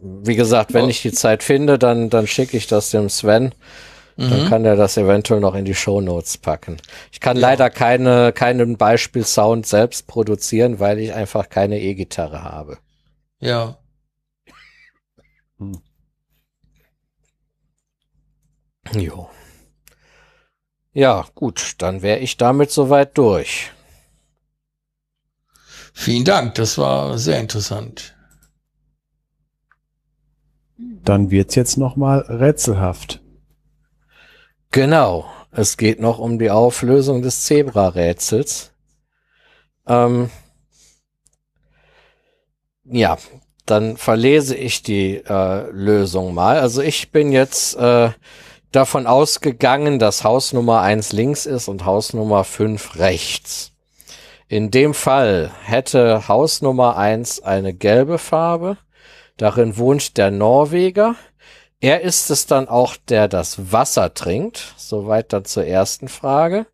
wie 0.00 0.36
gesagt, 0.36 0.72
wenn 0.72 0.86
oh. 0.86 0.88
ich 0.88 1.02
die 1.02 1.12
Zeit 1.12 1.42
finde, 1.42 1.78
dann, 1.78 2.08
dann 2.08 2.26
schicke 2.26 2.56
ich 2.56 2.66
das 2.66 2.90
dem 2.90 3.10
Sven. 3.10 3.54
Mhm. 4.16 4.30
Dann 4.30 4.48
kann 4.48 4.64
er 4.64 4.76
das 4.76 4.96
eventuell 4.96 5.40
noch 5.40 5.54
in 5.54 5.64
die 5.64 5.74
Show 5.74 6.00
Notes 6.00 6.38
packen. 6.38 6.78
Ich 7.12 7.20
kann 7.20 7.36
ja. 7.36 7.42
leider 7.42 7.68
keine, 7.68 8.32
keinen 8.32 8.76
Beispielsound 8.76 9.66
selbst 9.66 10.06
produzieren, 10.06 10.78
weil 10.78 10.98
ich 11.00 11.12
einfach 11.12 11.48
keine 11.48 11.80
E-Gitarre 11.80 12.42
habe. 12.42 12.78
Ja. 13.40 13.76
Hm. 15.58 15.80
Jo. 18.92 19.30
Ja, 20.92 21.26
gut, 21.34 21.74
dann 21.78 22.02
wäre 22.02 22.18
ich 22.18 22.36
damit 22.36 22.70
soweit 22.70 23.16
durch. 23.18 23.72
Vielen 25.92 26.24
Dank, 26.24 26.54
das 26.54 26.78
war 26.78 27.18
sehr 27.18 27.40
interessant. 27.40 28.16
Dann 30.76 31.30
wird's 31.30 31.54
jetzt 31.54 31.76
noch 31.76 31.96
mal 31.96 32.18
rätselhaft. 32.20 33.20
Genau. 34.70 35.30
Es 35.56 35.76
geht 35.76 36.00
noch 36.00 36.18
um 36.18 36.40
die 36.40 36.50
Auflösung 36.50 37.22
des 37.22 37.44
Zebra-Rätsels. 37.44 38.72
Ähm, 39.86 40.30
ja, 42.82 43.16
dann 43.66 43.96
verlese 43.96 44.54
ich 44.56 44.82
die 44.82 45.16
äh, 45.16 45.70
Lösung 45.70 46.34
mal. 46.34 46.58
Also 46.58 46.82
ich 46.82 47.10
bin 47.10 47.32
jetzt 47.32 47.76
äh, 47.76 48.10
davon 48.72 49.06
ausgegangen, 49.06 49.98
dass 49.98 50.24
Haus 50.24 50.52
Nummer 50.52 50.80
eins 50.80 51.12
links 51.12 51.46
ist 51.46 51.68
und 51.68 51.84
Haus 51.84 52.12
Nummer 52.12 52.44
fünf 52.44 52.98
rechts. 52.98 53.72
In 54.48 54.70
dem 54.70 54.94
Fall 54.94 55.50
hätte 55.64 56.28
Haus 56.28 56.62
Nummer 56.62 56.96
eins 56.96 57.40
eine 57.42 57.72
gelbe 57.72 58.18
Farbe, 58.18 58.76
Darin 59.36 59.76
wohnt 59.76 60.16
der 60.16 60.30
Norweger. 60.30 61.16
Er 61.80 62.02
ist 62.02 62.30
es 62.30 62.46
dann 62.46 62.68
auch, 62.68 62.96
der 62.96 63.28
das 63.28 63.72
Wasser 63.72 64.14
trinkt. 64.14 64.74
Soweit 64.76 65.32
dann 65.32 65.44
zur 65.44 65.64
ersten 65.66 66.08
Frage. 66.08 66.66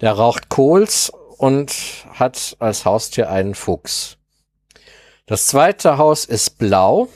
Der 0.00 0.12
raucht 0.12 0.48
Kohls 0.48 1.12
und 1.36 1.74
hat 2.14 2.56
als 2.60 2.84
Haustier 2.84 3.30
einen 3.30 3.54
Fuchs. 3.54 4.16
Das 5.32 5.46
zweite 5.46 5.96
Haus 5.96 6.26
ist 6.26 6.58
blau. 6.58 7.08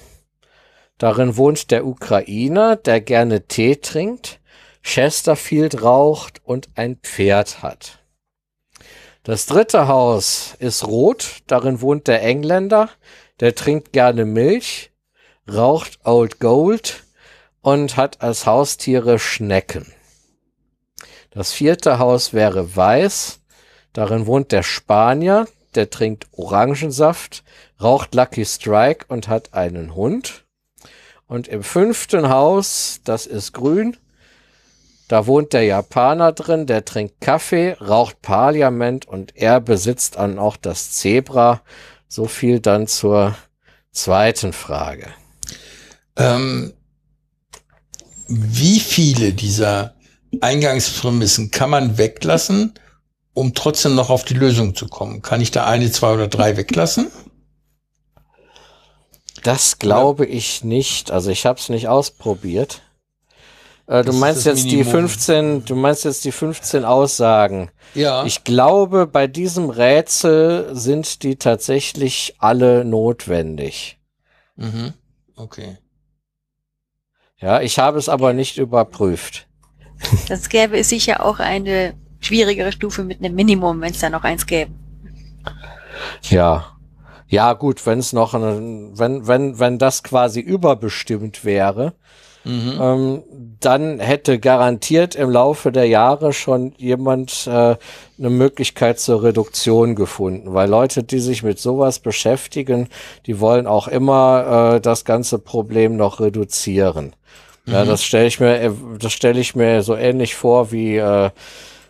Darin 0.96 1.36
wohnt 1.36 1.70
der 1.70 1.86
Ukrainer, 1.86 2.74
der 2.74 3.02
gerne 3.02 3.46
Tee 3.46 3.76
trinkt, 3.76 4.40
Chesterfield 4.82 5.82
raucht 5.82 6.40
und 6.42 6.70
ein 6.76 6.96
Pferd 6.96 7.62
hat. 7.62 7.98
Das 9.22 9.44
dritte 9.44 9.86
Haus 9.86 10.54
ist 10.60 10.86
rot. 10.86 11.42
Darin 11.46 11.82
wohnt 11.82 12.08
der 12.08 12.22
Engländer, 12.22 12.88
der 13.40 13.54
trinkt 13.54 13.92
gerne 13.92 14.24
Milch, 14.24 14.92
raucht 15.46 15.98
Old 16.04 16.40
Gold 16.40 17.04
und 17.60 17.98
hat 17.98 18.22
als 18.22 18.46
Haustiere 18.46 19.18
Schnecken. 19.18 19.92
Das 21.32 21.52
vierte 21.52 21.98
Haus 21.98 22.32
wäre 22.32 22.74
weiß. 22.74 23.40
Darin 23.92 24.24
wohnt 24.24 24.52
der 24.52 24.62
Spanier, 24.62 25.46
der 25.74 25.90
trinkt 25.90 26.26
Orangensaft, 26.32 27.44
raucht 27.80 28.14
Lucky 28.14 28.44
Strike 28.44 29.06
und 29.08 29.28
hat 29.28 29.54
einen 29.54 29.94
Hund. 29.94 30.44
Und 31.26 31.48
im 31.48 31.62
fünften 31.62 32.28
Haus, 32.28 33.00
das 33.04 33.26
ist 33.26 33.52
grün, 33.52 33.96
da 35.08 35.26
wohnt 35.26 35.52
der 35.52 35.62
Japaner 35.62 36.32
drin, 36.32 36.66
der 36.66 36.84
trinkt 36.84 37.20
Kaffee, 37.20 37.76
raucht 37.80 38.22
Parliament 38.22 39.06
und 39.06 39.36
er 39.36 39.60
besitzt 39.60 40.16
dann 40.16 40.38
auch 40.38 40.56
das 40.56 40.92
Zebra 40.92 41.62
so 42.08 42.26
viel 42.26 42.60
dann 42.60 42.86
zur 42.88 43.36
zweiten 43.92 44.52
Frage. 44.52 45.08
Ähm, 46.16 46.72
wie 48.28 48.80
viele 48.80 49.32
dieser 49.32 49.94
Eingangsprämissen 50.40 51.50
kann 51.52 51.70
man 51.70 51.98
weglassen, 51.98 52.74
um 53.32 53.54
trotzdem 53.54 53.94
noch 53.94 54.10
auf 54.10 54.24
die 54.24 54.34
Lösung 54.34 54.74
zu 54.74 54.88
kommen? 54.88 55.22
Kann 55.22 55.40
ich 55.40 55.52
da 55.52 55.66
eine, 55.66 55.90
zwei 55.92 56.14
oder 56.14 56.26
drei 56.26 56.56
weglassen? 56.56 57.12
Das 59.46 59.78
glaube 59.78 60.26
ich 60.26 60.64
nicht. 60.64 61.12
Also 61.12 61.30
ich 61.30 61.46
habe 61.46 61.60
es 61.60 61.68
nicht 61.68 61.86
ausprobiert. 61.86 62.82
Äh, 63.86 64.02
du 64.02 64.12
meinst 64.12 64.44
jetzt 64.44 64.64
Minimum. 64.64 64.84
die 64.84 64.90
15, 64.90 65.64
du 65.64 65.76
meinst 65.76 66.04
jetzt 66.04 66.24
die 66.24 66.32
15 66.32 66.84
Aussagen. 66.84 67.70
Ja. 67.94 68.24
Ich 68.24 68.42
glaube, 68.42 69.06
bei 69.06 69.28
diesem 69.28 69.70
Rätsel 69.70 70.70
sind 70.74 71.22
die 71.22 71.36
tatsächlich 71.36 72.34
alle 72.40 72.84
notwendig. 72.84 74.00
Mhm. 74.56 74.94
Okay. 75.36 75.78
Ja, 77.38 77.60
ich 77.60 77.78
habe 77.78 77.98
es 77.98 78.08
aber 78.08 78.32
nicht 78.32 78.58
überprüft. 78.58 79.46
Das 80.28 80.48
gäbe 80.48 80.76
es 80.76 80.88
sicher 80.88 81.24
auch 81.24 81.38
eine 81.38 81.94
schwierigere 82.18 82.72
Stufe 82.72 83.04
mit 83.04 83.20
einem 83.20 83.36
Minimum, 83.36 83.80
wenn 83.80 83.92
es 83.92 84.00
da 84.00 84.10
noch 84.10 84.24
eins 84.24 84.44
gäbe. 84.44 84.72
Ja. 86.22 86.75
Ja, 87.28 87.52
gut, 87.54 87.84
wenn 87.86 87.98
es 87.98 88.12
noch, 88.12 88.34
eine, 88.34 88.90
wenn, 88.94 89.26
wenn, 89.26 89.58
wenn 89.58 89.78
das 89.78 90.02
quasi 90.02 90.40
überbestimmt 90.40 91.44
wäre, 91.44 91.94
Mhm. 92.46 92.78
Ähm, 92.80 93.22
dann 93.58 93.98
hätte 93.98 94.38
garantiert 94.38 95.16
im 95.16 95.30
Laufe 95.30 95.72
der 95.72 95.86
Jahre 95.86 96.32
schon 96.32 96.74
jemand 96.76 97.48
äh, 97.48 97.74
eine 98.18 98.30
Möglichkeit 98.30 99.00
zur 99.00 99.24
Reduktion 99.24 99.96
gefunden, 99.96 100.54
weil 100.54 100.70
Leute, 100.70 101.02
die 101.02 101.18
sich 101.18 101.42
mit 101.42 101.58
sowas 101.58 101.98
beschäftigen, 101.98 102.88
die 103.26 103.40
wollen 103.40 103.66
auch 103.66 103.88
immer 103.88 104.74
äh, 104.76 104.80
das 104.80 105.04
ganze 105.04 105.40
Problem 105.40 105.96
noch 105.96 106.20
reduzieren. 106.20 107.16
Mhm. 107.64 107.72
Ja, 107.72 107.84
das 107.84 108.04
stelle 108.04 108.28
ich 108.28 108.38
mir, 108.38 108.72
das 109.00 109.12
stelle 109.12 109.40
ich 109.40 109.56
mir 109.56 109.82
so 109.82 109.96
ähnlich 109.96 110.36
vor 110.36 110.70
wie 110.70 110.98
äh, 110.98 111.30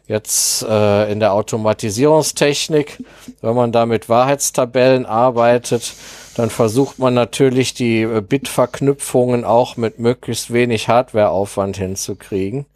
jetzt 0.07 0.63
äh, 0.63 1.11
in 1.11 1.21
der 1.21 1.33
Automatisierungstechnik, 1.33 3.03
wenn 3.41 3.55
man 3.55 3.73
da 3.73 3.87
mit 3.87 4.09
Wahrheitstabellen 4.09 5.05
arbeitet, 5.07 5.95
dann 6.37 6.51
versucht 6.51 6.99
man 6.99 7.15
natürlich 7.15 7.75
die 7.75 8.03
äh, 8.03 8.21
Bitverknüpfungen 8.21 9.45
auch 9.45 9.77
mit 9.77 9.99
möglichst 9.99 10.53
wenig 10.53 10.89
Hardwareaufwand 10.89 11.77
hinzukriegen. 11.77 12.67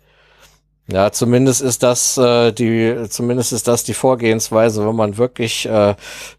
Ja, 0.92 1.12
zumindest 1.12 1.60
ist 1.60 1.84
das 1.84 2.18
äh, 2.18 2.52
die, 2.52 3.06
zumindest 3.08 3.52
ist 3.52 3.68
das 3.68 3.84
die 3.84 3.94
Vorgehensweise, 3.94 4.84
wenn 4.84 4.96
man 4.96 5.18
wirklich 5.18 5.66
äh, 5.66 5.94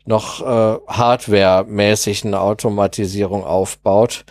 noch 0.06 0.42
äh, 0.42 0.78
hardwaremäßig 0.88 2.26
eine 2.26 2.42
Automatisierung 2.42 3.46
aufbaut. 3.46 4.26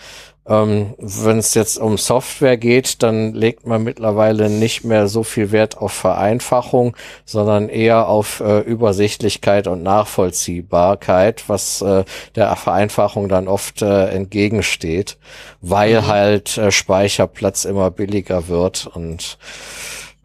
Ähm, 0.51 0.95
wenn 0.99 1.39
es 1.39 1.55
jetzt 1.55 1.79
um 1.79 1.97
Software 1.97 2.57
geht, 2.57 3.05
dann 3.05 3.35
legt 3.35 3.69
man 3.69 3.85
mittlerweile 3.85 4.51
nicht 4.51 4.83
mehr 4.83 5.07
so 5.07 5.23
viel 5.23 5.53
Wert 5.53 5.79
auf 5.79 5.93
Vereinfachung, 5.93 6.97
sondern 7.25 7.69
eher 7.69 8.09
auf 8.09 8.41
äh, 8.41 8.59
Übersichtlichkeit 8.59 9.69
und 9.69 9.85
Nachvollziehbarkeit, 9.85 11.45
was 11.47 11.83
äh, 11.83 12.05
der 12.35 12.57
Vereinfachung 12.57 13.29
dann 13.29 13.47
oft 13.47 13.81
äh, 13.83 14.09
entgegensteht, 14.09 15.19
weil 15.61 16.03
mhm. 16.03 16.07
halt 16.09 16.59
äh, 16.59 16.73
Speicherplatz 16.73 17.65
immer 17.65 17.93
billiger 17.93 18.49
wird 18.49 18.89
und 18.89 19.39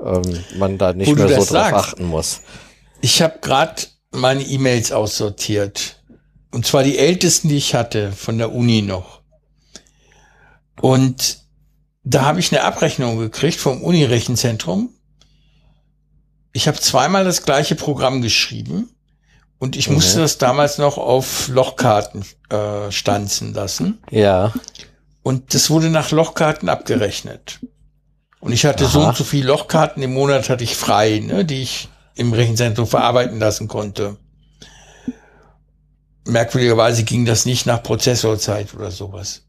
ähm, 0.04 0.44
man 0.58 0.80
da 0.80 0.94
nicht 0.94 1.12
Wo 1.12 1.14
mehr 1.14 1.28
so 1.28 1.36
drauf 1.36 1.50
sagst. 1.50 1.76
achten 1.76 2.06
muss. 2.06 2.42
Ich 3.02 3.22
habe 3.22 3.38
gerade 3.42 3.84
meine 4.10 4.42
E-Mails 4.42 4.92
aussortiert. 4.92 6.02
Und 6.50 6.66
zwar 6.66 6.82
die 6.82 6.98
ältesten, 6.98 7.50
die 7.50 7.58
ich 7.58 7.76
hatte, 7.76 8.12
von 8.12 8.40
der 8.40 8.52
Uni 8.52 8.82
noch. 8.82 9.22
Und 10.82 11.40
da 12.04 12.24
habe 12.24 12.40
ich 12.40 12.52
eine 12.52 12.64
Abrechnung 12.64 13.18
gekriegt 13.18 13.60
vom 13.60 13.82
Uni-Rechenzentrum. 13.82 14.90
Ich 16.54 16.68
habe 16.68 16.80
zweimal 16.80 17.26
das 17.26 17.44
gleiche 17.44 17.76
Programm 17.76 18.22
geschrieben 18.22 18.90
und 19.58 19.76
ich 19.76 19.90
mhm. 19.90 19.96
musste 19.96 20.20
das 20.20 20.38
damals 20.38 20.78
noch 20.78 20.98
auf 20.98 21.48
Lochkarten 21.48 22.24
äh, 22.50 22.92
stanzen 22.92 23.54
lassen. 23.54 24.00
Ja. 24.12 24.54
Und 25.24 25.54
das 25.54 25.70
wurde 25.70 25.90
nach 25.90 26.12
Lochkarten 26.12 26.70
abgerechnet. 26.70 27.60
Und 28.40 28.52
ich 28.52 28.66
hatte 28.66 28.86
Aha. 28.86 28.92
so 28.92 29.02
und 29.02 29.18
so 29.18 29.24
viele 29.24 29.48
Lochkarten 29.48 30.04
im 30.04 30.14
Monat 30.14 30.50
hatte 30.50 30.64
ich 30.64 30.76
frei, 30.76 31.20
ne, 31.20 31.44
die 31.46 31.64
ich 31.64 31.90
im 32.14 32.32
Rechenzentrum 32.32 32.86
verarbeiten 32.86 33.40
lassen 33.40 33.68
konnte. 33.68 34.18
Merkwürdigerweise 36.28 37.04
ging 37.04 37.26
das 37.26 37.46
nicht 37.46 37.66
nach 37.66 37.82
Prozessorzeit 37.82 38.74
oder 38.76 38.92
sowas. 38.92 39.45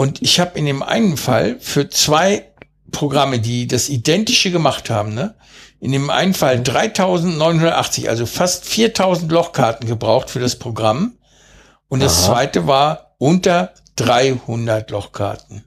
Und 0.00 0.22
ich 0.22 0.40
habe 0.40 0.58
in 0.58 0.64
dem 0.64 0.82
einen 0.82 1.18
Fall 1.18 1.60
für 1.60 1.90
zwei 1.90 2.50
Programme, 2.90 3.38
die 3.38 3.68
das 3.68 3.90
Identische 3.90 4.50
gemacht 4.50 4.88
haben, 4.88 5.12
ne, 5.12 5.34
in 5.78 5.92
dem 5.92 6.08
einen 6.08 6.32
Fall 6.32 6.62
3980, 6.62 8.08
also 8.08 8.24
fast 8.24 8.64
4000 8.64 9.30
Lochkarten 9.30 9.86
gebraucht 9.86 10.30
für 10.30 10.40
das 10.40 10.56
Programm. 10.56 11.18
Und 11.88 12.00
das 12.00 12.20
Aha. 12.20 12.32
zweite 12.32 12.66
war 12.66 13.14
unter 13.18 13.74
300 13.96 14.90
Lochkarten. 14.90 15.64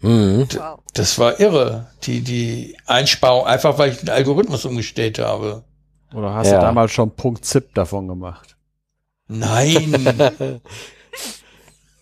Mhm. 0.00 0.46
Das 0.92 1.18
war 1.18 1.40
irre, 1.40 1.86
die, 2.02 2.20
die 2.20 2.76
Einsparung, 2.84 3.46
einfach 3.46 3.78
weil 3.78 3.92
ich 3.92 4.00
den 4.00 4.10
Algorithmus 4.10 4.66
umgestellt 4.66 5.18
habe. 5.18 5.64
Oder 6.12 6.34
hast 6.34 6.48
ja. 6.48 6.56
du 6.56 6.60
damals 6.60 6.92
schon 6.92 7.16
Punkt 7.16 7.46
ZIP 7.46 7.74
davon 7.74 8.06
gemacht? 8.06 8.58
Nein. 9.28 10.60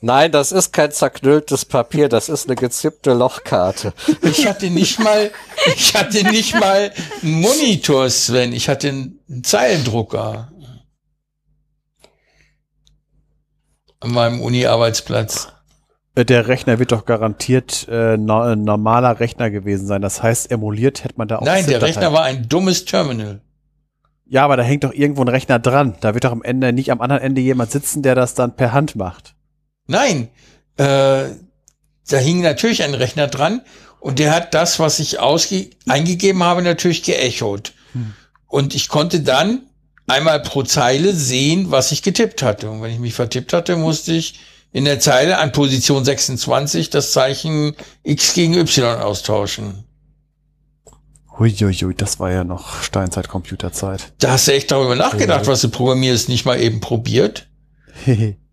Nein, 0.01 0.31
das 0.31 0.53
ist 0.53 0.73
kein 0.73 0.93
zerknülltes 0.93 1.65
Papier, 1.65 2.09
das 2.09 2.29
ist 2.29 2.47
eine 2.47 2.55
gezippte 2.55 3.15
Lochkarte. 3.15 3.93
Ich 4.23 4.47
hatte 4.47 4.71
nicht 4.71 5.01
mal, 5.01 5.33
ich 5.75 5.95
hatte 5.95 6.23
nicht 6.31 6.59
mal 6.59 6.93
einen 7.23 7.41
Monitor, 7.41 8.09
Sven. 8.09 8.53
Ich 8.53 8.69
hatte 8.69 8.89
einen 8.89 9.43
Zeilendrucker. 9.43 10.53
An 14.01 14.13
meinem 14.13 14.41
Uni-Arbeitsplatz. 14.41 15.49
Äh, 16.15 16.25
der 16.25 16.47
Rechner 16.47 16.79
wird 16.79 16.93
doch 16.93 17.05
garantiert 17.05 17.89
äh, 17.91 18.17
no, 18.17 18.41
ein 18.41 18.63
normaler 18.63 19.19
Rechner 19.19 19.51
gewesen 19.51 19.89
sein. 19.89 20.01
Das 20.01 20.23
heißt, 20.23 20.53
emuliert 20.53 21.03
hätte 21.03 21.15
man 21.17 21.27
da 21.27 21.39
auch. 21.39 21.45
Nein, 21.45 21.67
der 21.67 21.83
Rechner 21.83 22.13
war 22.13 22.23
ein 22.23 22.49
dummes 22.49 22.85
Terminal. 22.85 23.41
Ja, 24.27 24.45
aber 24.45 24.57
da 24.57 24.63
hängt 24.63 24.85
doch 24.85 24.93
irgendwo 24.93 25.23
ein 25.23 25.29
Rechner 25.29 25.59
dran. 25.59 25.97
Da 26.01 26.15
wird 26.15 26.23
doch 26.23 26.33
am 26.33 26.43
Ende 26.43 26.73
nicht 26.73 26.93
am 26.93 27.01
anderen 27.01 27.23
Ende 27.23 27.41
jemand 27.41 27.73
sitzen, 27.73 28.03
der 28.03 28.15
das 28.15 28.35
dann 28.35 28.55
per 28.55 28.73
Hand 28.73 28.95
macht. 28.95 29.35
Nein, 29.88 30.28
äh, 30.76 30.85
da 32.08 32.17
hing 32.17 32.40
natürlich 32.40 32.85
ein 32.85 32.94
Rechner 32.94 33.26
dran 33.26 33.62
und 34.01 34.21
der 34.21 34.33
hat 34.33 34.54
das, 34.54 34.78
was 34.78 35.01
ich 35.01 35.19
ausge 35.19 35.71
eingegeben 35.88 36.42
habe, 36.44 36.62
natürlich 36.62 37.03
geechot. 37.03 37.72
Hm. 37.92 38.15
Und 38.47 38.74
ich 38.74 38.88
konnte 38.88 39.21
dann 39.21 39.62
einmal 40.06 40.40
pro 40.40 40.62
Zeile 40.62 41.15
sehen, 41.15 41.71
was 41.71 41.90
ich 41.90 42.03
getippt 42.03 42.42
hatte. 42.42 42.71
Und 42.71 42.83
wenn 42.83 42.92
ich 42.92 43.01
mich 43.01 43.15
vertippt 43.15 43.53
hatte, 43.53 43.76
musste 43.76 44.12
ich 44.12 44.38
in 44.72 44.85
der 44.85 45.01
Zeile 45.01 45.38
an 45.38 45.53
Position 45.53 46.04
26 46.04 46.90
das 46.90 47.12
Zeichen 47.12 47.74
X 48.03 48.35
gegen 48.35 48.54
Y 48.54 49.01
austauschen. 49.01 49.85
Huiuiui, 51.38 51.94
das 51.94 52.19
war 52.19 52.31
ja 52.33 52.44
noch 52.44 52.83
Steinzeit-Computerzeit. 52.83 54.12
Da 54.19 54.33
hast 54.33 54.49
du 54.49 54.53
echt 54.53 54.71
darüber 54.71 54.97
nachgedacht, 54.97 55.47
was 55.47 55.60
du 55.60 55.69
programmierst, 55.69 56.28
nicht 56.28 56.44
mal 56.44 56.60
eben 56.60 56.81
probiert. 56.81 57.49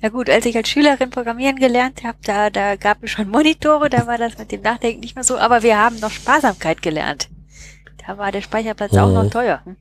ja 0.00 0.08
gut, 0.10 0.30
als 0.30 0.46
ich 0.46 0.56
als 0.56 0.68
Schülerin 0.68 1.10
Programmieren 1.10 1.56
gelernt 1.56 2.04
habe, 2.04 2.18
da, 2.24 2.50
da 2.50 2.76
gab 2.76 3.02
es 3.02 3.10
schon 3.10 3.28
Monitore, 3.28 3.90
da 3.90 4.06
war 4.06 4.18
das 4.18 4.38
mit 4.38 4.52
dem 4.52 4.62
Nachdenken 4.62 5.00
nicht 5.00 5.14
mehr 5.14 5.24
so, 5.24 5.36
aber 5.38 5.62
wir 5.62 5.78
haben 5.78 5.98
noch 6.00 6.10
Sparsamkeit 6.10 6.82
gelernt. 6.82 7.28
Da 8.06 8.16
war 8.16 8.32
der 8.32 8.40
Speicherplatz 8.40 8.92
mhm. 8.92 8.98
auch 8.98 9.10
noch 9.10 9.30
teuer. 9.30 9.60
Hm? 9.64 9.76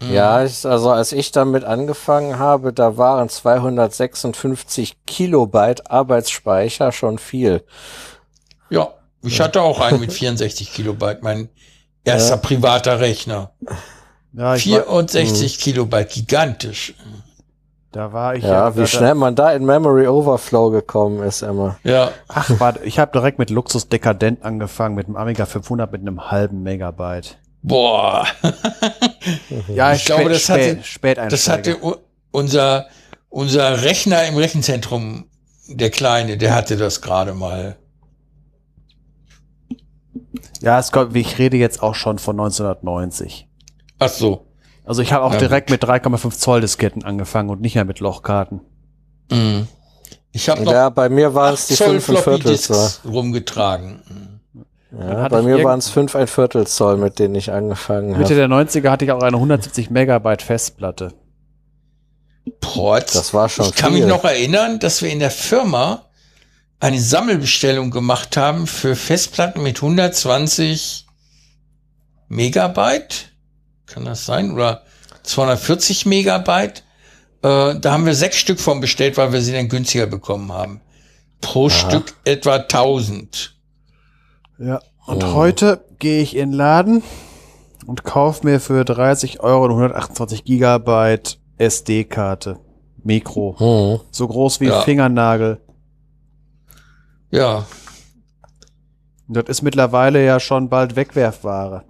Mhm. 0.00 0.12
Ja, 0.12 0.44
ich, 0.44 0.64
also 0.64 0.90
als 0.90 1.12
ich 1.12 1.32
damit 1.32 1.64
angefangen 1.64 2.38
habe, 2.38 2.72
da 2.72 2.96
waren 2.96 3.28
256 3.28 5.04
Kilobyte 5.06 5.90
Arbeitsspeicher 5.90 6.92
schon 6.92 7.18
viel. 7.18 7.64
Ja, 8.70 8.94
ich 9.22 9.40
hatte 9.40 9.62
auch 9.62 9.80
einen 9.80 10.00
mit 10.00 10.12
64 10.12 10.72
Kilobyte, 10.72 11.22
mein 11.22 11.48
erster 12.04 12.36
ja. 12.36 12.40
privater 12.40 13.00
Rechner. 13.00 13.52
Ja, 14.32 14.54
64 14.54 15.58
war, 15.58 15.64
Kilobyte, 15.64 16.12
gigantisch. 16.12 16.94
Da 17.96 18.12
war 18.12 18.34
ich 18.34 18.44
ja. 18.44 18.68
Ja, 18.68 18.76
wie 18.76 18.86
schnell 18.86 19.14
man 19.14 19.34
da 19.34 19.52
in 19.52 19.64
Memory 19.64 20.06
Overflow 20.06 20.68
gekommen 20.68 21.22
ist 21.22 21.40
immer. 21.40 21.78
Ja. 21.82 22.10
Ach, 22.28 22.50
warte, 22.58 22.84
ich 22.84 22.98
habe 22.98 23.10
direkt 23.10 23.38
mit 23.38 23.48
Luxus 23.48 23.88
Dekadent 23.88 24.44
angefangen, 24.44 24.94
mit 24.96 25.06
dem 25.06 25.16
Amiga 25.16 25.46
500 25.46 25.90
mit 25.90 26.02
einem 26.02 26.30
halben 26.30 26.62
Megabyte. 26.62 27.38
Boah. 27.62 28.26
ja, 29.74 29.94
ich 29.94 30.04
glaube, 30.04 30.28
das 30.28 30.46
hatte, 30.50 30.80
spät 30.82 31.16
das 31.16 31.48
hatte 31.48 31.78
unser, 32.32 32.84
unser 33.30 33.82
Rechner 33.82 34.26
im 34.26 34.36
Rechenzentrum, 34.36 35.30
der 35.66 35.88
Kleine, 35.88 36.36
der 36.36 36.54
hatte 36.54 36.76
das 36.76 37.00
gerade 37.00 37.32
mal. 37.32 37.78
Ja, 40.60 40.78
es 40.78 40.92
kommt, 40.92 41.16
ich 41.16 41.38
rede 41.38 41.56
jetzt 41.56 41.82
auch 41.82 41.94
schon 41.94 42.18
von 42.18 42.38
1990. 42.38 43.48
Ach 43.98 44.10
so. 44.10 44.45
Also 44.86 45.02
ich 45.02 45.12
habe 45.12 45.24
auch 45.24 45.32
ja, 45.32 45.38
direkt 45.38 45.68
gut. 45.68 45.82
mit 45.82 45.90
3,5 45.90 46.38
Zoll 46.38 46.60
Disketten 46.60 47.04
angefangen 47.04 47.50
und 47.50 47.60
nicht 47.60 47.74
mehr 47.74 47.84
mit 47.84 48.00
Lochkarten. 48.00 48.60
Mhm. 49.30 49.68
Ich 50.32 50.48
habe 50.48 50.62
noch 50.62 50.72
ja, 50.72 50.90
bei 50.90 51.08
mir 51.08 51.34
war 51.34 51.52
es 51.52 51.66
die 51.66 51.76
5 51.76 52.04
Viertel 52.04 52.58
rumgetragen. 53.04 54.02
Ja, 54.98 55.28
bei 55.28 55.42
mir 55.42 55.62
waren 55.64 55.78
es 55.78 55.88
fünf 55.88 56.14
ein 56.16 56.26
Viertel 56.26 56.66
Zoll, 56.66 56.96
mit 56.96 57.18
denen 57.18 57.34
ich 57.34 57.52
angefangen 57.52 58.10
habe. 58.10 58.20
Mitte 58.20 58.34
der 58.34 58.48
90er 58.48 58.90
hatte 58.90 59.04
ich 59.04 59.12
auch 59.12 59.22
eine 59.22 59.36
170 59.36 59.90
Megabyte 59.90 60.42
Festplatte. 60.42 61.12
Potz. 62.60 63.12
Das 63.12 63.34
war 63.34 63.48
schon 63.48 63.66
Ich 63.66 63.74
kann 63.74 63.92
viel. 63.92 64.02
mich 64.02 64.08
noch 64.08 64.24
erinnern, 64.24 64.78
dass 64.78 65.02
wir 65.02 65.10
in 65.10 65.18
der 65.18 65.30
Firma 65.30 66.04
eine 66.78 67.00
Sammelbestellung 67.00 67.90
gemacht 67.90 68.36
haben 68.36 68.66
für 68.66 68.94
Festplatten 68.94 69.62
mit 69.62 69.76
120 69.76 71.06
Megabyte. 72.28 73.32
Kann 73.86 74.04
das 74.04 74.26
sein? 74.26 74.52
Oder 74.52 74.82
240 75.22 76.06
Megabyte. 76.06 76.82
Äh, 77.42 77.78
da 77.78 77.92
haben 77.92 78.06
wir 78.06 78.14
sechs 78.14 78.36
Stück 78.36 78.60
von 78.60 78.80
bestellt, 78.80 79.16
weil 79.16 79.32
wir 79.32 79.40
sie 79.40 79.52
dann 79.52 79.68
günstiger 79.68 80.06
bekommen 80.06 80.52
haben. 80.52 80.80
Pro 81.40 81.66
Aha. 81.66 81.70
Stück 81.70 82.14
etwa 82.24 82.56
1000. 82.56 83.54
Ja. 84.58 84.80
Und 85.06 85.22
oh. 85.22 85.34
heute 85.34 85.84
gehe 85.98 86.22
ich 86.22 86.34
in 86.34 86.50
den 86.50 86.56
Laden 86.56 87.02
und 87.86 88.04
kaufe 88.04 88.44
mir 88.44 88.60
für 88.60 88.84
30 88.84 89.40
Euro 89.40 89.64
eine 89.64 89.74
128 89.74 90.44
Gigabyte 90.44 91.38
SD-Karte. 91.58 92.58
Mikro. 93.04 93.54
Oh. 93.60 94.00
So 94.10 94.26
groß 94.26 94.60
wie 94.60 94.66
ja. 94.66 94.78
ein 94.78 94.84
Fingernagel. 94.84 95.60
Ja. 97.30 97.66
Das 99.28 99.44
ist 99.46 99.62
mittlerweile 99.62 100.24
ja 100.24 100.40
schon 100.40 100.68
bald 100.68 100.96
Wegwerfware. 100.96 101.84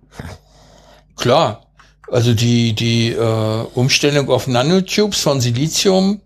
Klar. 1.17 1.66
Also 2.11 2.35
die, 2.35 2.73
die 2.75 3.11
äh, 3.11 3.67
Umstellung 3.75 4.31
auf 4.31 4.47
Nanotubes 4.47 5.21
von 5.21 5.41
Silizium 5.41 6.21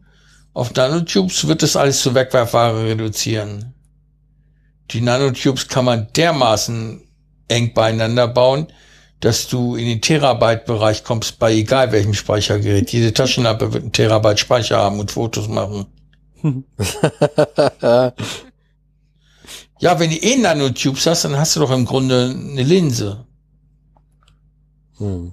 auf 0.53 0.75
Nanotubes 0.75 1.47
wird 1.47 1.63
das 1.63 1.77
alles 1.77 2.03
zu 2.03 2.15
Wegwerfware 2.15 2.85
reduzieren 2.85 3.75
die 4.93 5.01
Nanotubes 5.01 5.69
kann 5.69 5.85
man 5.85 6.09
dermaßen 6.15 7.03
eng 7.49 7.75
beieinander 7.75 8.29
bauen, 8.29 8.67
dass 9.21 9.49
du 9.49 9.77
in 9.77 9.87
den 9.87 10.01
Terabyte-Bereich 10.01 11.05
kommst 11.05 11.39
bei 11.39 11.53
egal 11.53 11.93
welchem 11.93 12.15
Speichergerät. 12.15 12.91
Jede 12.91 13.13
Taschenlampe 13.13 13.73
wird 13.73 13.85
einen 13.85 13.93
Terabyte 13.93 14.41
Speicher 14.41 14.79
haben 14.79 14.99
und 15.01 15.11
Fotos 15.11 15.49
machen. 15.49 15.87
Ja, 19.83 19.99
wenn 19.99 20.11
du 20.11 20.17
eh 20.17 20.37
Nanotubes 20.37 21.07
hast, 21.07 21.25
dann 21.25 21.39
hast 21.39 21.57
du 21.57 21.61
doch 21.61 21.71
im 21.71 21.87
Grunde 21.87 22.37
eine 22.39 22.63
Linse. 22.63 23.25
Hm. 24.99 25.33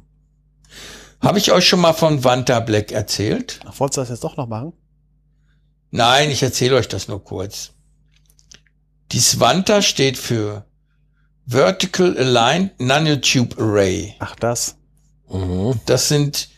Habe 1.21 1.39
ich 1.39 1.51
euch 1.51 1.67
schon 1.67 1.81
mal 1.81 1.93
von 1.93 2.23
Vanta 2.23 2.59
Black 2.59 2.91
erzählt? 2.91 3.59
Ach, 3.65 3.79
wolltest 3.79 3.97
du 3.97 4.01
das 4.01 4.09
jetzt 4.09 4.23
doch 4.23 4.37
noch 4.37 4.47
machen? 4.47 4.73
Nein, 5.91 6.31
ich 6.31 6.43
erzähle 6.43 6.75
euch 6.75 6.87
das 6.87 7.07
nur 7.07 7.23
kurz. 7.23 7.71
Die 9.11 9.19
Svanta 9.19 9.81
steht 9.81 10.17
für 10.17 10.65
Vertical 11.45 12.17
Aligned 12.17 12.79
Nanotube 12.79 13.55
Array. 13.57 14.15
Ach, 14.19 14.35
das. 14.35 14.75
Mhm. 15.29 15.79
Das 15.85 16.09
sind 16.09 16.49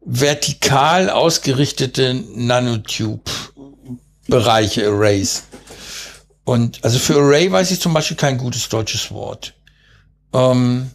vertikal 0.00 1.10
ausgerichtete 1.10 2.14
Nanotube-Bereiche, 2.14 4.88
Arrays. 4.88 5.44
Und 6.44 6.82
also 6.82 6.98
für 6.98 7.14
Array 7.16 7.52
weiß 7.52 7.70
ich 7.70 7.80
zum 7.80 7.94
Beispiel 7.94 8.16
kein 8.16 8.38
gutes 8.38 8.68
deutsches 8.68 9.12
Wort. 9.12 9.54
Ähm 10.32 10.90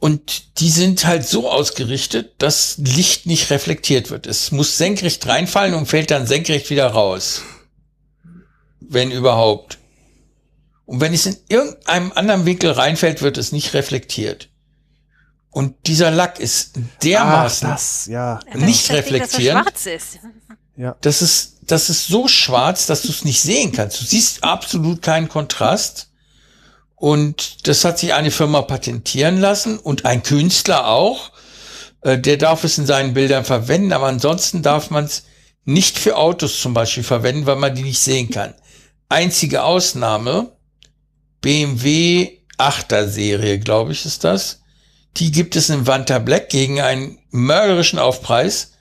und 0.00 0.58
die 0.60 0.70
sind 0.70 1.04
halt 1.06 1.26
so 1.26 1.50
ausgerichtet, 1.50 2.32
dass 2.38 2.78
Licht 2.78 3.26
nicht 3.26 3.50
reflektiert 3.50 4.10
wird. 4.10 4.26
Es 4.26 4.50
muss 4.50 4.78
senkrecht 4.78 5.26
reinfallen 5.26 5.74
und 5.74 5.86
fällt 5.86 6.10
dann 6.10 6.26
senkrecht 6.26 6.70
wieder 6.70 6.86
raus. 6.86 7.42
Wenn 8.80 9.10
überhaupt. 9.10 9.78
Und 10.86 11.00
wenn 11.00 11.12
es 11.12 11.26
in 11.26 11.36
irgendeinem 11.48 12.12
anderen 12.12 12.46
Winkel 12.46 12.72
reinfällt, 12.72 13.20
wird 13.20 13.36
es 13.36 13.52
nicht 13.52 13.74
reflektiert. 13.74 14.48
Und 15.50 15.86
dieser 15.86 16.10
Lack 16.10 16.40
ist 16.40 16.72
dermaßen, 17.02 17.68
Ach, 17.68 17.74
das, 17.74 18.06
ja. 18.06 18.40
Ja, 18.52 18.56
Nicht 18.56 18.90
ist 18.90 19.12
das 19.12 19.30
Ding, 19.32 19.62
das 19.64 19.86
ist. 19.86 20.18
Ja. 20.76 20.96
das 21.02 21.20
ist, 21.20 21.58
das 21.62 21.90
ist 21.90 22.06
so 22.06 22.26
schwarz, 22.26 22.86
dass 22.86 23.02
du 23.02 23.08
es 23.08 23.24
nicht 23.24 23.42
sehen 23.42 23.72
kannst. 23.72 24.00
Du 24.00 24.04
siehst 24.06 24.42
absolut 24.44 25.02
keinen 25.02 25.28
Kontrast. 25.28 26.09
Und 27.00 27.66
das 27.66 27.82
hat 27.86 27.98
sich 27.98 28.12
eine 28.12 28.30
Firma 28.30 28.60
patentieren 28.60 29.40
lassen 29.40 29.78
und 29.78 30.04
ein 30.04 30.22
Künstler 30.22 30.86
auch. 30.86 31.30
Äh, 32.02 32.18
Der 32.18 32.36
darf 32.36 32.62
es 32.62 32.76
in 32.76 32.84
seinen 32.84 33.14
Bildern 33.14 33.46
verwenden, 33.46 33.94
aber 33.94 34.06
ansonsten 34.06 34.60
darf 34.60 34.90
man 34.90 35.06
es 35.06 35.24
nicht 35.64 35.98
für 35.98 36.18
Autos 36.18 36.60
zum 36.60 36.74
Beispiel 36.74 37.02
verwenden, 37.02 37.46
weil 37.46 37.56
man 37.56 37.74
die 37.74 37.84
nicht 37.84 38.00
sehen 38.00 38.28
kann. 38.28 38.52
Einzige 39.08 39.64
Ausnahme, 39.64 40.52
BMW 41.40 42.40
8er 42.58 43.06
Serie, 43.08 43.58
glaube 43.58 43.92
ich, 43.92 44.04
ist 44.04 44.24
das. 44.24 44.60
Die 45.16 45.32
gibt 45.32 45.56
es 45.56 45.70
in 45.70 45.86
Vanta 45.86 46.18
Black 46.18 46.50
gegen 46.50 46.82
einen 46.82 47.18
mörderischen 47.30 47.98
Aufpreis. 47.98 48.72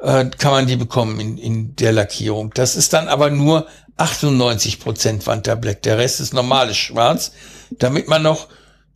Äh, 0.00 0.24
kann 0.38 0.50
man 0.50 0.66
die 0.66 0.74
bekommen 0.74 1.20
in, 1.20 1.38
in 1.38 1.76
der 1.76 1.92
Lackierung. 1.92 2.50
Das 2.52 2.74
ist 2.74 2.94
dann 2.94 3.06
aber 3.06 3.30
nur 3.30 3.68
98% 3.98 5.26
Vanta 5.26 5.54
Black. 5.54 5.82
Der 5.82 5.98
Rest 5.98 6.20
ist 6.20 6.32
normales 6.34 6.76
Schwarz, 6.76 7.32
damit 7.78 8.08
man 8.08 8.22
noch 8.22 8.48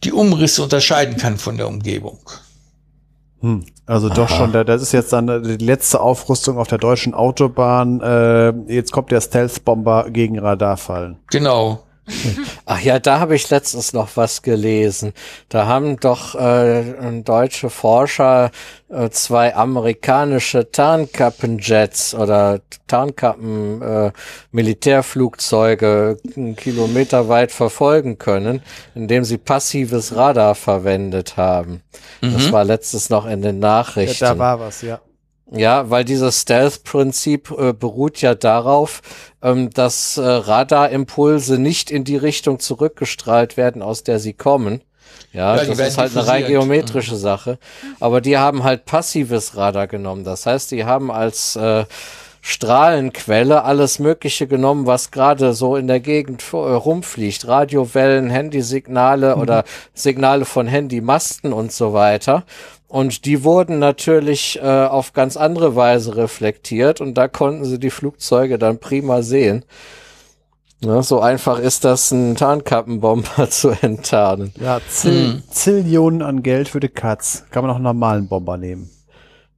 die 0.02 0.12
Umrisse 0.12 0.62
unterscheiden 0.62 1.16
kann 1.16 1.38
von 1.38 1.56
der 1.56 1.68
Umgebung. 1.68 2.18
Hm. 3.40 3.64
Also 3.86 4.08
doch 4.08 4.30
schon, 4.30 4.52
da- 4.52 4.64
das 4.64 4.80
ist 4.80 4.92
jetzt 4.92 5.12
dann 5.12 5.28
äh, 5.28 5.42
die 5.58 5.62
letzte 5.64 6.00
Aufrüstung 6.00 6.56
auf 6.56 6.68
der 6.68 6.78
deutschen 6.78 7.12
Autobahn. 7.12 8.00
Äh, 8.00 8.50
jetzt 8.72 8.92
kommt 8.92 9.10
der 9.10 9.20
Stealth-Bomber 9.20 10.08
gegen 10.10 10.38
Radarfallen. 10.38 11.18
Genau. 11.30 11.83
Ach 12.66 12.80
ja, 12.80 12.98
da 12.98 13.20
habe 13.20 13.34
ich 13.34 13.48
letztens 13.50 13.92
noch 13.92 14.10
was 14.16 14.42
gelesen. 14.42 15.12
Da 15.48 15.66
haben 15.66 15.98
doch 15.98 16.34
äh, 16.34 17.22
deutsche 17.22 17.70
Forscher 17.70 18.50
äh, 18.88 19.08
zwei 19.10 19.54
amerikanische 19.54 20.70
Tarnkappenjets 20.70 22.14
oder 22.14 22.60
Tarnkappen 22.86 23.82
äh, 23.82 24.12
Militärflugzeuge 24.52 26.18
einen 26.36 26.56
Kilometer 26.56 27.28
weit 27.28 27.52
verfolgen 27.52 28.18
können, 28.18 28.62
indem 28.94 29.24
sie 29.24 29.38
passives 29.38 30.14
Radar 30.14 30.54
verwendet 30.54 31.36
haben. 31.36 31.82
Das 32.20 32.52
war 32.52 32.64
letztens 32.64 33.10
noch 33.10 33.26
in 33.26 33.42
den 33.42 33.56
Ja, 33.60 33.68
Nachrichten. 33.68 34.24
da 34.24 34.38
war 34.38 34.60
was, 34.60 34.82
ja. 34.82 35.00
Ja, 35.50 35.90
weil 35.90 36.04
dieses 36.04 36.40
Stealth-Prinzip 36.40 37.50
äh, 37.50 37.72
beruht 37.72 38.20
ja 38.22 38.34
darauf, 38.34 39.02
ähm, 39.42 39.70
dass 39.70 40.16
äh, 40.16 40.22
Radarimpulse 40.22 41.58
nicht 41.58 41.90
in 41.90 42.04
die 42.04 42.16
Richtung 42.16 42.58
zurückgestrahlt 42.60 43.56
werden, 43.56 43.82
aus 43.82 44.04
der 44.04 44.18
sie 44.18 44.32
kommen. 44.32 44.80
Ja, 45.32 45.56
Ja, 45.56 45.64
das 45.64 45.78
ist 45.78 45.98
halt 45.98 46.16
eine 46.16 46.26
rein 46.26 46.46
geometrische 46.46 47.16
Sache. 47.16 47.58
Aber 48.00 48.20
die 48.20 48.38
haben 48.38 48.64
halt 48.64 48.84
passives 48.84 49.56
Radar 49.56 49.86
genommen. 49.86 50.24
Das 50.24 50.46
heißt, 50.46 50.70
die 50.70 50.84
haben 50.84 51.10
als 51.10 51.56
äh, 51.56 51.84
Strahlenquelle 52.40 53.64
alles 53.64 53.98
Mögliche 53.98 54.46
genommen, 54.46 54.86
was 54.86 55.10
gerade 55.10 55.54
so 55.54 55.76
in 55.76 55.88
der 55.88 56.00
Gegend 56.00 56.42
äh, 56.52 56.56
rumfliegt. 56.56 57.48
Radiowellen, 57.48 58.30
Handysignale 58.30 59.36
oder 59.36 59.64
Signale 59.92 60.44
von 60.44 60.66
Handymasten 60.66 61.52
und 61.52 61.72
so 61.72 61.92
weiter. 61.92 62.44
Und 62.94 63.24
die 63.24 63.42
wurden 63.42 63.80
natürlich 63.80 64.60
äh, 64.62 64.86
auf 64.86 65.14
ganz 65.14 65.36
andere 65.36 65.74
Weise 65.74 66.14
reflektiert 66.14 67.00
und 67.00 67.14
da 67.14 67.26
konnten 67.26 67.64
sie 67.64 67.80
die 67.80 67.90
Flugzeuge 67.90 68.56
dann 68.56 68.78
prima 68.78 69.22
sehen. 69.22 69.64
Ja, 70.78 71.02
so 71.02 71.18
einfach 71.18 71.58
ist 71.58 71.84
das, 71.84 72.12
einen 72.12 72.36
Tarnkappenbomber 72.36 73.50
zu 73.50 73.70
enttarnen. 73.70 74.54
Ja, 74.60 74.80
Zill 74.88 75.42
Zillionen 75.50 76.22
an 76.22 76.44
Geld 76.44 76.68
für 76.68 76.78
die 76.78 76.88
Katz. 76.88 77.46
Kann 77.50 77.64
man 77.64 77.72
auch 77.72 77.76
einen 77.76 77.82
normalen 77.82 78.28
Bomber 78.28 78.58
nehmen. 78.58 78.88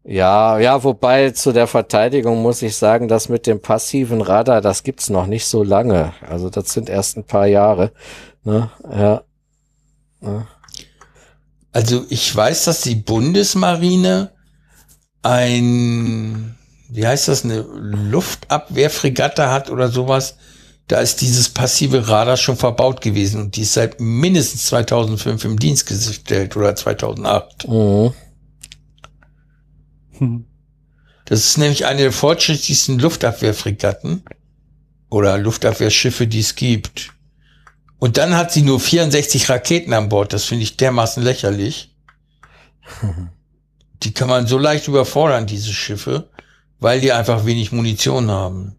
Ja, 0.02 0.58
ja, 0.58 0.82
wobei 0.82 1.32
zu 1.32 1.52
der 1.52 1.66
Verteidigung 1.66 2.40
muss 2.40 2.62
ich 2.62 2.74
sagen, 2.74 3.06
das 3.06 3.28
mit 3.28 3.46
dem 3.46 3.60
passiven 3.60 4.22
Radar, 4.22 4.62
das 4.62 4.82
gibt's 4.82 5.10
noch 5.10 5.26
nicht 5.26 5.44
so 5.44 5.62
lange. 5.62 6.14
Also 6.26 6.48
das 6.48 6.72
sind 6.72 6.88
erst 6.88 7.18
ein 7.18 7.24
paar 7.24 7.46
Jahre. 7.46 7.92
Ne? 8.44 8.70
Ja. 8.90 9.22
Also 11.76 12.06
ich 12.08 12.34
weiß, 12.34 12.64
dass 12.64 12.80
die 12.80 12.94
Bundesmarine 12.94 14.32
ein, 15.20 16.54
wie 16.88 17.06
heißt 17.06 17.28
das, 17.28 17.44
eine 17.44 17.60
Luftabwehrfregatte 17.60 19.50
hat 19.50 19.68
oder 19.68 19.90
sowas. 19.90 20.38
Da 20.88 21.00
ist 21.00 21.20
dieses 21.20 21.50
passive 21.50 22.08
Radar 22.08 22.38
schon 22.38 22.56
verbaut 22.56 23.02
gewesen 23.02 23.42
und 23.42 23.56
die 23.56 23.60
ist 23.60 23.74
seit 23.74 24.00
mindestens 24.00 24.64
2005 24.68 25.44
im 25.44 25.58
Dienst 25.58 25.84
gestellt 25.84 26.56
oder 26.56 26.74
2008. 26.74 27.68
Mhm. 27.68 28.14
Hm. 30.12 30.46
Das 31.26 31.40
ist 31.40 31.58
nämlich 31.58 31.84
eine 31.84 32.00
der 32.00 32.12
fortschrittlichsten 32.12 32.98
Luftabwehrfregatten 32.98 34.22
oder 35.10 35.36
Luftabwehrschiffe, 35.36 36.26
die 36.26 36.40
es 36.40 36.54
gibt. 36.54 37.12
Und 37.98 38.18
dann 38.18 38.36
hat 38.36 38.52
sie 38.52 38.62
nur 38.62 38.78
64 38.78 39.48
Raketen 39.48 39.92
an 39.92 40.08
Bord. 40.08 40.32
Das 40.32 40.44
finde 40.44 40.64
ich 40.64 40.76
dermaßen 40.76 41.22
lächerlich. 41.22 41.94
Die 44.02 44.12
kann 44.12 44.28
man 44.28 44.46
so 44.46 44.58
leicht 44.58 44.88
überfordern, 44.88 45.46
diese 45.46 45.72
Schiffe, 45.72 46.28
weil 46.78 47.00
die 47.00 47.12
einfach 47.12 47.46
wenig 47.46 47.72
Munition 47.72 48.30
haben. 48.30 48.76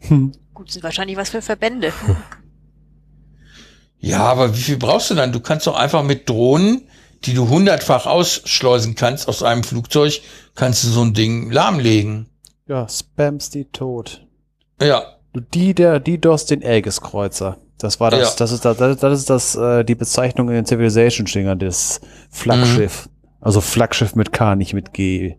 Hm. 0.00 0.32
Gut, 0.54 0.70
sind 0.70 0.82
wahrscheinlich 0.82 1.16
was 1.16 1.30
für 1.30 1.42
Verbände. 1.42 1.92
Ja, 4.00 4.20
aber 4.20 4.54
wie 4.54 4.60
viel 4.60 4.76
brauchst 4.76 5.10
du 5.10 5.16
dann? 5.16 5.32
Du 5.32 5.40
kannst 5.40 5.66
doch 5.66 5.74
einfach 5.74 6.04
mit 6.04 6.28
Drohnen, 6.28 6.88
die 7.24 7.34
du 7.34 7.48
hundertfach 7.48 8.06
ausschleusen 8.06 8.94
kannst 8.94 9.26
aus 9.26 9.42
einem 9.42 9.64
Flugzeug, 9.64 10.20
kannst 10.54 10.84
du 10.84 10.88
so 10.88 11.02
ein 11.02 11.14
Ding 11.14 11.50
lahmlegen. 11.50 12.28
Ja, 12.68 12.88
spams 12.88 13.50
die 13.50 13.64
tot. 13.64 14.24
Ja, 14.80 15.18
Du, 15.32 15.40
die, 15.40 15.74
der, 15.74 16.00
die 16.00 16.18
DOS 16.18 16.46
den 16.46 16.64
Aegis-Kreuzer. 16.64 17.58
Das 17.78 18.00
war 18.00 18.10
das, 18.10 18.20
Ja. 18.20 18.34
das 18.38 18.52
ist 18.52 18.64
das, 18.64 18.76
das, 18.76 19.20
ist 19.20 19.30
das, 19.30 19.54
äh, 19.54 19.84
die 19.84 19.94
Bezeichnung 19.94 20.48
in 20.48 20.54
den 20.56 20.66
Civilization-Dingern, 20.66 21.58
das 21.58 22.00
Flaggschiff. 22.30 23.08
Also 23.40 23.60
Flaggschiff 23.60 24.14
mit 24.16 24.32
K, 24.32 24.56
nicht 24.56 24.74
mit 24.74 24.92
G. 24.92 25.36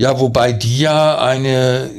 Ja, 0.00 0.20
wobei 0.20 0.52
die 0.52 0.78
ja 0.78 1.18
eine, 1.18 1.90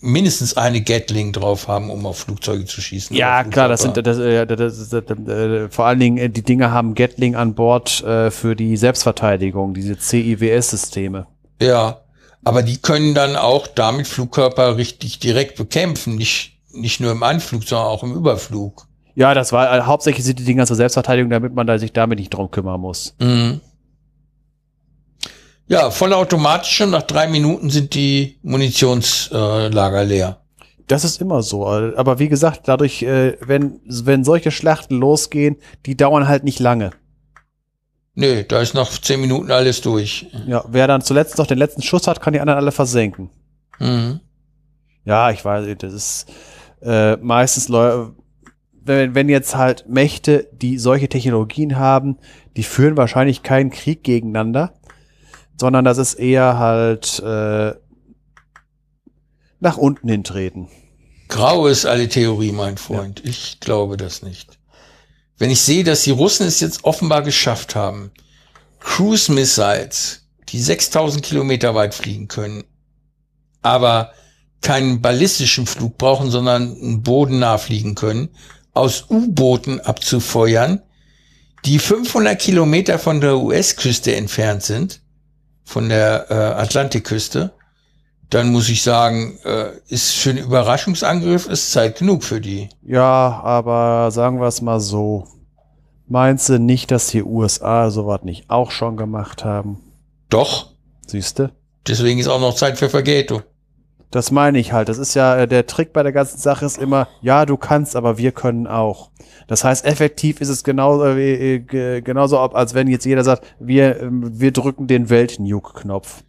mindestens 0.00 0.56
eine 0.56 0.80
Gatling 0.80 1.32
drauf 1.32 1.66
haben, 1.66 1.90
um 1.90 2.06
auf 2.06 2.20
Flugzeuge 2.20 2.66
zu 2.66 2.80
schießen. 2.80 3.16
Ja, 3.16 3.42
klar, 3.42 3.68
das 3.68 3.82
sind, 3.82 3.94
Flugkörper. 3.94 4.46
das, 4.46 4.68
äh, 4.70 4.78
das, 4.78 4.90
das, 4.90 5.04
das, 5.04 5.28
äh, 5.28 5.68
vor 5.68 5.86
allen 5.86 5.98
Dingen, 5.98 6.18
äh, 6.18 6.30
die 6.30 6.42
Dinge 6.42 6.70
haben 6.70 6.94
Gatling 6.94 7.34
an 7.34 7.56
Bord 7.56 8.00
äh, 8.04 8.30
für 8.30 8.54
die 8.54 8.76
Selbstverteidigung, 8.76 9.74
diese 9.74 9.96
CIWS-Systeme. 9.98 11.26
Ja, 11.60 11.98
aber 12.44 12.62
die 12.62 12.78
können 12.80 13.12
dann 13.14 13.34
auch 13.34 13.66
damit 13.66 14.06
Flugkörper 14.06 14.76
richtig 14.76 15.18
direkt 15.18 15.56
bekämpfen, 15.56 16.14
nicht, 16.14 16.51
nicht 16.72 17.00
nur 17.00 17.12
im 17.12 17.22
Anflug, 17.22 17.64
sondern 17.64 17.88
auch 17.88 18.02
im 18.02 18.14
Überflug. 18.14 18.86
Ja, 19.14 19.34
das 19.34 19.52
war, 19.52 19.76
äh, 19.76 19.82
hauptsächlich 19.82 20.24
sind 20.24 20.38
die 20.38 20.44
Dinger 20.44 20.66
zur 20.66 20.76
Selbstverteidigung, 20.76 21.30
damit 21.30 21.54
man 21.54 21.66
da 21.66 21.78
sich 21.78 21.92
damit 21.92 22.18
nicht 22.18 22.30
drum 22.30 22.50
kümmern 22.50 22.80
muss. 22.80 23.14
Mhm. 23.20 23.60
Ja, 25.68 25.90
vollautomatisch 25.90 26.76
schon 26.76 26.90
nach 26.90 27.02
drei 27.02 27.28
Minuten 27.28 27.70
sind 27.70 27.94
die 27.94 28.38
Munitionslager 28.42 30.04
leer. 30.04 30.38
Das 30.86 31.04
ist 31.04 31.20
immer 31.20 31.42
so. 31.42 31.66
Aber 31.66 32.18
wie 32.18 32.28
gesagt, 32.28 32.62
dadurch, 32.66 33.02
äh, 33.02 33.36
wenn, 33.40 33.80
wenn 33.86 34.24
solche 34.24 34.50
Schlachten 34.50 34.98
losgehen, 34.98 35.56
die 35.86 35.96
dauern 35.96 36.28
halt 36.28 36.44
nicht 36.44 36.58
lange. 36.58 36.90
Nee, 38.14 38.44
da 38.44 38.60
ist 38.60 38.74
nach 38.74 38.90
zehn 38.90 39.20
Minuten 39.20 39.50
alles 39.50 39.80
durch. 39.80 40.26
Ja, 40.46 40.64
wer 40.68 40.86
dann 40.86 41.00
zuletzt 41.00 41.38
noch 41.38 41.46
den 41.46 41.56
letzten 41.56 41.80
Schuss 41.80 42.06
hat, 42.06 42.20
kann 42.20 42.34
die 42.34 42.40
anderen 42.40 42.58
alle 42.58 42.72
versenken. 42.72 43.30
Mhm. 43.78 44.20
Ja, 45.04 45.30
ich 45.30 45.44
weiß, 45.44 45.66
das 45.78 45.92
ist 45.94 46.26
äh, 46.82 47.16
meistens 47.16 47.68
Leute, 47.68 48.14
wenn, 48.84 49.14
wenn 49.14 49.28
jetzt 49.28 49.56
halt 49.56 49.88
Mächte, 49.88 50.48
die 50.52 50.78
solche 50.78 51.08
Technologien 51.08 51.78
haben, 51.78 52.18
die 52.56 52.64
führen 52.64 52.96
wahrscheinlich 52.96 53.42
keinen 53.42 53.70
Krieg 53.70 54.02
gegeneinander, 54.02 54.74
sondern 55.58 55.84
das 55.84 55.98
ist 55.98 56.14
eher 56.14 56.58
halt 56.58 57.20
äh, 57.20 57.74
nach 59.60 59.76
unten 59.76 60.08
hintreten. 60.08 60.68
Grau 61.28 61.66
ist 61.66 61.86
alle 61.86 62.08
Theorie, 62.08 62.52
mein 62.52 62.76
Freund. 62.76 63.22
Ich 63.24 63.60
glaube 63.60 63.96
das 63.96 64.22
nicht. 64.22 64.58
Wenn 65.38 65.50
ich 65.50 65.62
sehe, 65.62 65.84
dass 65.84 66.02
die 66.02 66.10
Russen 66.10 66.46
es 66.46 66.60
jetzt 66.60 66.84
offenbar 66.84 67.22
geschafft 67.22 67.74
haben, 67.74 68.10
Cruise 68.80 69.32
Missiles, 69.32 70.26
die 70.48 70.60
6000 70.60 71.24
Kilometer 71.24 71.74
weit 71.74 71.94
fliegen 71.94 72.28
können, 72.28 72.64
aber 73.62 74.12
keinen 74.62 75.02
ballistischen 75.02 75.66
Flug 75.66 75.98
brauchen, 75.98 76.30
sondern 76.30 76.76
einen 76.76 77.02
Boden 77.02 77.38
nachfliegen 77.38 77.94
können, 77.94 78.30
aus 78.72 79.06
U-Booten 79.10 79.80
abzufeuern, 79.80 80.80
die 81.64 81.78
500 81.78 82.38
Kilometer 82.38 82.98
von 82.98 83.20
der 83.20 83.38
US-Küste 83.38 84.14
entfernt 84.16 84.62
sind, 84.62 85.00
von 85.64 85.88
der 85.88 86.26
äh, 86.30 86.34
Atlantikküste, 86.34 87.52
dann 88.30 88.50
muss 88.50 88.68
ich 88.68 88.82
sagen, 88.82 89.38
äh, 89.44 89.72
ist 89.88 90.12
für 90.12 90.30
einen 90.30 90.38
Überraschungsangriff 90.38 91.46
ist 91.46 91.70
Zeit 91.70 91.98
genug 91.98 92.24
für 92.24 92.40
die. 92.40 92.70
Ja, 92.82 93.40
aber 93.44 94.10
sagen 94.10 94.40
wir 94.40 94.46
es 94.46 94.62
mal 94.62 94.80
so. 94.80 95.28
Meinst 96.08 96.48
du 96.48 96.58
nicht, 96.58 96.90
dass 96.90 97.08
die 97.08 97.22
USA 97.22 97.90
sowas 97.90 98.20
nicht 98.22 98.48
auch 98.48 98.70
schon 98.70 98.96
gemacht 98.96 99.44
haben? 99.44 99.78
Doch, 100.30 100.72
Siehste? 101.06 101.52
deswegen 101.86 102.18
ist 102.18 102.28
auch 102.28 102.40
noch 102.40 102.54
Zeit 102.54 102.78
für 102.78 102.88
Vergeltung. 102.88 103.42
Das 104.12 104.30
meine 104.30 104.58
ich 104.58 104.72
halt. 104.74 104.90
Das 104.90 104.98
ist 104.98 105.14
ja 105.14 105.36
äh, 105.36 105.48
der 105.48 105.66
Trick 105.66 105.94
bei 105.94 106.02
der 106.02 106.12
ganzen 106.12 106.38
Sache 106.38 106.66
ist 106.66 106.76
immer, 106.76 107.08
ja, 107.22 107.46
du 107.46 107.56
kannst, 107.56 107.96
aber 107.96 108.18
wir 108.18 108.30
können 108.30 108.66
auch. 108.66 109.10
Das 109.48 109.64
heißt, 109.64 109.86
effektiv 109.86 110.42
ist 110.42 110.50
es 110.50 110.62
genauso, 110.64 111.06
äh, 111.06 111.56
äh, 111.56 112.00
genauso, 112.02 112.38
ob, 112.38 112.54
als 112.54 112.74
wenn 112.74 112.88
jetzt 112.88 113.06
jeder 113.06 113.24
sagt, 113.24 113.46
wir, 113.58 114.00
ähm, 114.00 114.38
wir 114.38 114.52
drücken 114.52 114.86
den 114.86 115.08
Welt-Nuke-Knopf. 115.08 116.24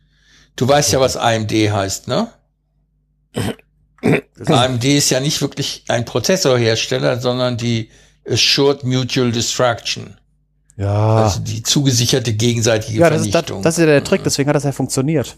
Du 0.56 0.66
weißt 0.66 0.94
ja, 0.94 1.02
was 1.02 1.18
AMD 1.18 1.52
heißt, 1.52 2.08
ne? 2.08 2.30
AMD 4.46 4.86
ist 4.86 5.10
ja 5.10 5.20
nicht 5.20 5.42
wirklich 5.42 5.84
ein 5.90 6.06
Prozessorhersteller, 6.06 7.20
sondern 7.20 7.58
die 7.58 7.90
Assured 8.26 8.86
Mutual 8.86 9.34
Destruction. 9.34 10.16
Ja. 10.78 11.18
Also 11.18 11.42
die 11.42 11.64
zugesicherte 11.64 12.32
gegenseitige 12.34 13.00
ja, 13.00 13.10
das 13.10 13.24
ist, 13.24 13.36
das, 13.36 13.42
Vernichtung. 13.42 13.62
das 13.62 13.78
ist 13.78 13.80
ja 13.82 13.88
der 13.88 14.04
Trick, 14.06 14.24
deswegen 14.24 14.48
hat 14.48 14.56
das 14.56 14.64
ja 14.64 14.72
funktioniert. 14.72 15.36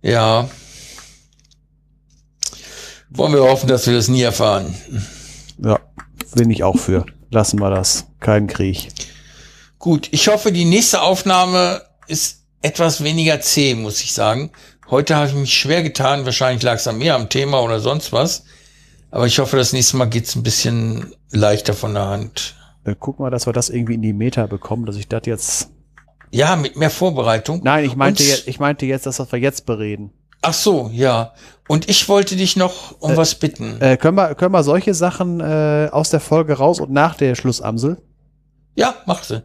ja. 0.00 0.48
Wollen 3.10 3.32
wir 3.32 3.42
hoffen, 3.42 3.68
dass 3.68 3.86
wir 3.86 3.94
das 3.94 4.08
nie 4.08 4.22
erfahren. 4.22 4.74
Ja, 5.58 5.78
bin 6.34 6.50
ich 6.50 6.62
auch 6.62 6.78
für. 6.78 7.06
Lassen 7.30 7.60
wir 7.60 7.70
das. 7.70 8.06
Kein 8.20 8.46
Krieg. 8.46 8.88
Gut, 9.78 10.08
ich 10.10 10.28
hoffe, 10.28 10.52
die 10.52 10.64
nächste 10.64 11.02
Aufnahme 11.02 11.82
ist 12.08 12.42
etwas 12.62 13.04
weniger 13.04 13.40
zäh, 13.40 13.74
muss 13.74 14.02
ich 14.02 14.12
sagen. 14.12 14.50
Heute 14.90 15.16
habe 15.16 15.28
ich 15.28 15.34
mich 15.34 15.54
schwer 15.54 15.82
getan. 15.82 16.24
Wahrscheinlich 16.24 16.62
lag 16.62 16.74
es 16.74 16.88
an 16.88 16.98
mir, 16.98 17.14
am 17.14 17.28
Thema 17.28 17.62
oder 17.62 17.80
sonst 17.80 18.12
was. 18.12 18.44
Aber 19.10 19.26
ich 19.26 19.38
hoffe, 19.38 19.56
das 19.56 19.72
nächste 19.72 19.96
Mal 19.96 20.06
geht's 20.06 20.34
ein 20.34 20.42
bisschen 20.42 21.14
leichter 21.30 21.74
von 21.74 21.94
der 21.94 22.06
Hand. 22.06 22.56
Äh, 22.84 22.94
guck 22.98 23.18
mal, 23.18 23.30
dass 23.30 23.46
wir 23.46 23.52
das 23.52 23.70
irgendwie 23.70 23.94
in 23.94 24.02
die 24.02 24.12
Meta 24.12 24.46
bekommen, 24.46 24.86
dass 24.86 24.96
ich 24.96 25.08
das 25.08 25.22
jetzt. 25.26 25.70
Ja, 26.30 26.56
mit 26.56 26.76
mehr 26.76 26.90
Vorbereitung. 26.90 27.60
Nein, 27.62 27.84
ich 27.84 27.96
meinte, 27.96 28.22
jetzt, 28.22 28.48
ich 28.48 28.58
meinte 28.58 28.86
jetzt, 28.86 29.06
dass 29.06 29.20
wir 29.32 29.38
jetzt 29.38 29.64
bereden. 29.66 30.10
Ach 30.46 30.54
so, 30.54 30.90
ja. 30.92 31.32
Und 31.68 31.88
ich 31.88 32.08
wollte 32.08 32.36
dich 32.36 32.56
noch 32.56 33.00
um 33.00 33.12
Äh, 33.12 33.16
was 33.16 33.34
bitten. 33.34 33.80
Äh, 33.80 33.96
können, 33.96 34.16
wir, 34.16 34.34
können 34.34 34.52
wir 34.52 34.62
solche 34.62 34.94
Sachen 34.94 35.40
äh, 35.40 35.88
aus 35.90 36.10
der 36.10 36.20
Folge 36.20 36.54
raus 36.54 36.80
und 36.80 36.92
nach 36.92 37.16
der 37.16 37.34
Schlussamsel? 37.34 37.98
ja, 38.76 38.94
mach 39.06 39.22
sie. 39.24 39.42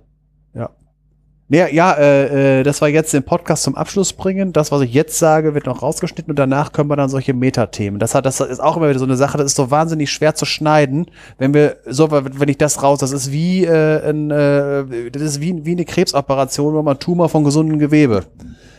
Ja, 1.51 1.67
ja 1.67 1.91
äh, 1.93 2.59
äh, 2.59 2.63
das 2.63 2.79
war 2.79 2.87
jetzt 2.87 3.13
den 3.13 3.23
Podcast 3.23 3.63
zum 3.63 3.75
Abschluss 3.75 4.13
bringen. 4.13 4.53
Das, 4.53 4.71
was 4.71 4.81
ich 4.81 4.93
jetzt 4.93 5.19
sage, 5.19 5.53
wird 5.53 5.65
noch 5.65 5.81
rausgeschnitten 5.81 6.31
und 6.31 6.39
danach 6.39 6.71
können 6.71 6.89
wir 6.89 6.95
dann 6.95 7.09
solche 7.09 7.33
Metathemen. 7.33 7.99
Das 7.99 8.15
hat, 8.15 8.25
das 8.25 8.39
ist 8.39 8.61
auch 8.61 8.77
immer 8.77 8.87
wieder 8.87 8.99
so 8.99 9.05
eine 9.05 9.17
Sache. 9.17 9.37
Das 9.37 9.47
ist 9.47 9.57
so 9.57 9.69
wahnsinnig 9.69 10.09
schwer 10.11 10.33
zu 10.33 10.45
schneiden, 10.45 11.07
wenn 11.37 11.53
wir 11.53 11.77
so, 11.85 12.09
wenn 12.09 12.47
ich 12.47 12.57
das 12.57 12.81
raus, 12.81 12.99
das 12.99 13.11
ist 13.11 13.33
wie 13.33 13.65
äh, 13.65 14.09
ein, 14.09 14.31
äh, 14.31 15.11
das 15.11 15.21
ist 15.23 15.41
wie, 15.41 15.65
wie 15.65 15.71
eine 15.71 15.83
Krebsoperation, 15.83 16.73
wo 16.73 16.81
man 16.83 16.97
Tumor 16.99 17.27
von 17.27 17.43
gesundem 17.43 17.79
Gewebe. 17.79 18.23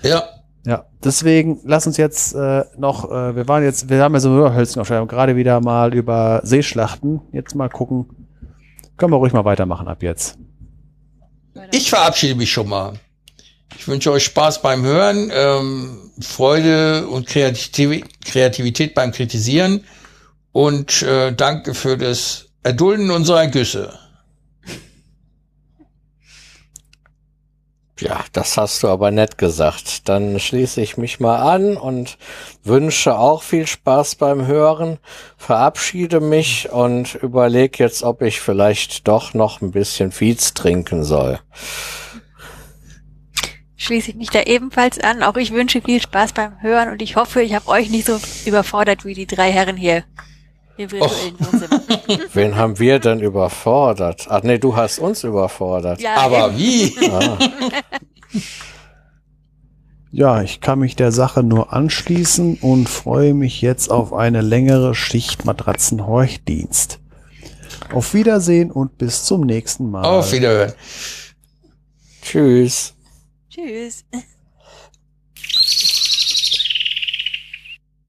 Ja, 0.02 0.22
Ja, 0.64 0.84
deswegen 1.02 1.60
lass 1.64 1.86
uns 1.86 1.96
jetzt 1.96 2.34
äh, 2.34 2.64
noch, 2.78 3.10
äh, 3.10 3.34
wir 3.34 3.48
waren 3.48 3.64
jetzt, 3.64 3.88
wir 3.88 4.00
haben 4.00 4.14
ja 4.14 4.20
so 4.20 4.46
aufschreiben, 4.46 5.08
gerade 5.08 5.34
wieder 5.34 5.60
mal 5.60 5.92
über 5.92 6.40
Seeschlachten. 6.44 7.20
Jetzt 7.32 7.54
mal 7.54 7.68
gucken. 7.68 8.06
Können 8.96 9.12
wir 9.12 9.16
ruhig 9.16 9.32
mal 9.32 9.44
weitermachen 9.44 9.88
ab 9.88 10.02
jetzt. 10.02 10.38
ich 11.72 11.90
verabschiede 11.90 12.36
mich 12.36 12.52
schon 12.52 12.68
mal. 12.68 12.92
Ich 13.76 13.88
wünsche 13.88 14.12
euch 14.12 14.24
Spaß 14.24 14.62
beim 14.62 14.84
Hören, 14.84 15.32
ähm, 15.34 16.12
Freude 16.20 17.08
und 17.08 17.26
Kreativ 17.26 18.04
Kreativität 18.24 18.94
beim 18.94 19.10
Kritisieren 19.10 19.84
und 20.52 21.02
äh, 21.02 21.32
danke 21.32 21.74
für 21.74 21.96
das 21.96 22.50
Erdulden 22.62 23.10
unserer 23.10 23.48
Güsse. 23.48 23.98
Ja, 28.02 28.24
das 28.32 28.56
hast 28.56 28.82
du 28.82 28.88
aber 28.88 29.12
nett 29.12 29.38
gesagt. 29.38 30.08
Dann 30.08 30.40
schließe 30.40 30.80
ich 30.80 30.96
mich 30.96 31.20
mal 31.20 31.36
an 31.36 31.76
und 31.76 32.18
wünsche 32.64 33.16
auch 33.16 33.44
viel 33.44 33.68
Spaß 33.68 34.16
beim 34.16 34.44
Hören, 34.44 34.98
verabschiede 35.36 36.18
mich 36.18 36.70
und 36.72 37.14
überlege 37.14 37.84
jetzt, 37.84 38.02
ob 38.02 38.22
ich 38.22 38.40
vielleicht 38.40 39.06
doch 39.06 39.34
noch 39.34 39.60
ein 39.60 39.70
bisschen 39.70 40.10
Fietz 40.10 40.52
trinken 40.52 41.04
soll. 41.04 41.38
Schließe 43.76 44.10
ich 44.10 44.16
mich 44.16 44.30
da 44.30 44.42
ebenfalls 44.42 44.98
an. 44.98 45.22
Auch 45.22 45.36
ich 45.36 45.52
wünsche 45.52 45.80
viel 45.80 46.02
Spaß 46.02 46.32
beim 46.32 46.60
Hören 46.60 46.88
und 46.90 47.02
ich 47.02 47.14
hoffe, 47.14 47.40
ich 47.40 47.54
habe 47.54 47.68
euch 47.68 47.88
nicht 47.88 48.06
so 48.06 48.18
überfordert 48.46 49.04
wie 49.04 49.14
die 49.14 49.26
drei 49.28 49.52
Herren 49.52 49.76
hier 49.76 50.02
im 50.76 50.90
virtuellen 50.90 51.38
Wohnzimmer. 51.38 51.80
Wen 52.32 52.56
haben 52.56 52.78
wir 52.78 52.98
denn 52.98 53.20
überfordert? 53.20 54.26
Ach 54.28 54.42
nee, 54.42 54.58
du 54.58 54.74
hast 54.76 54.98
uns 54.98 55.24
überfordert. 55.24 56.00
Ja, 56.00 56.14
Aber 56.16 56.48
eben. 56.48 56.58
wie? 56.58 57.08
Ah, 57.10 57.38
Ja, 60.14 60.42
ich 60.42 60.60
kann 60.60 60.78
mich 60.78 60.94
der 60.94 61.10
Sache 61.10 61.42
nur 61.42 61.72
anschließen 61.72 62.58
und 62.60 62.86
freue 62.88 63.32
mich 63.32 63.62
jetzt 63.62 63.90
auf 63.90 64.12
eine 64.12 64.42
längere 64.42 64.94
Schicht 64.94 65.46
Matratzenhorchdienst. 65.46 67.00
Auf 67.94 68.12
Wiedersehen 68.12 68.70
und 68.70 68.98
bis 68.98 69.24
zum 69.24 69.40
nächsten 69.42 69.90
Mal. 69.90 70.04
Auf 70.04 70.32
Wiederhören. 70.32 70.74
tschüss. 72.22 72.94
Tschüss. 73.48 74.04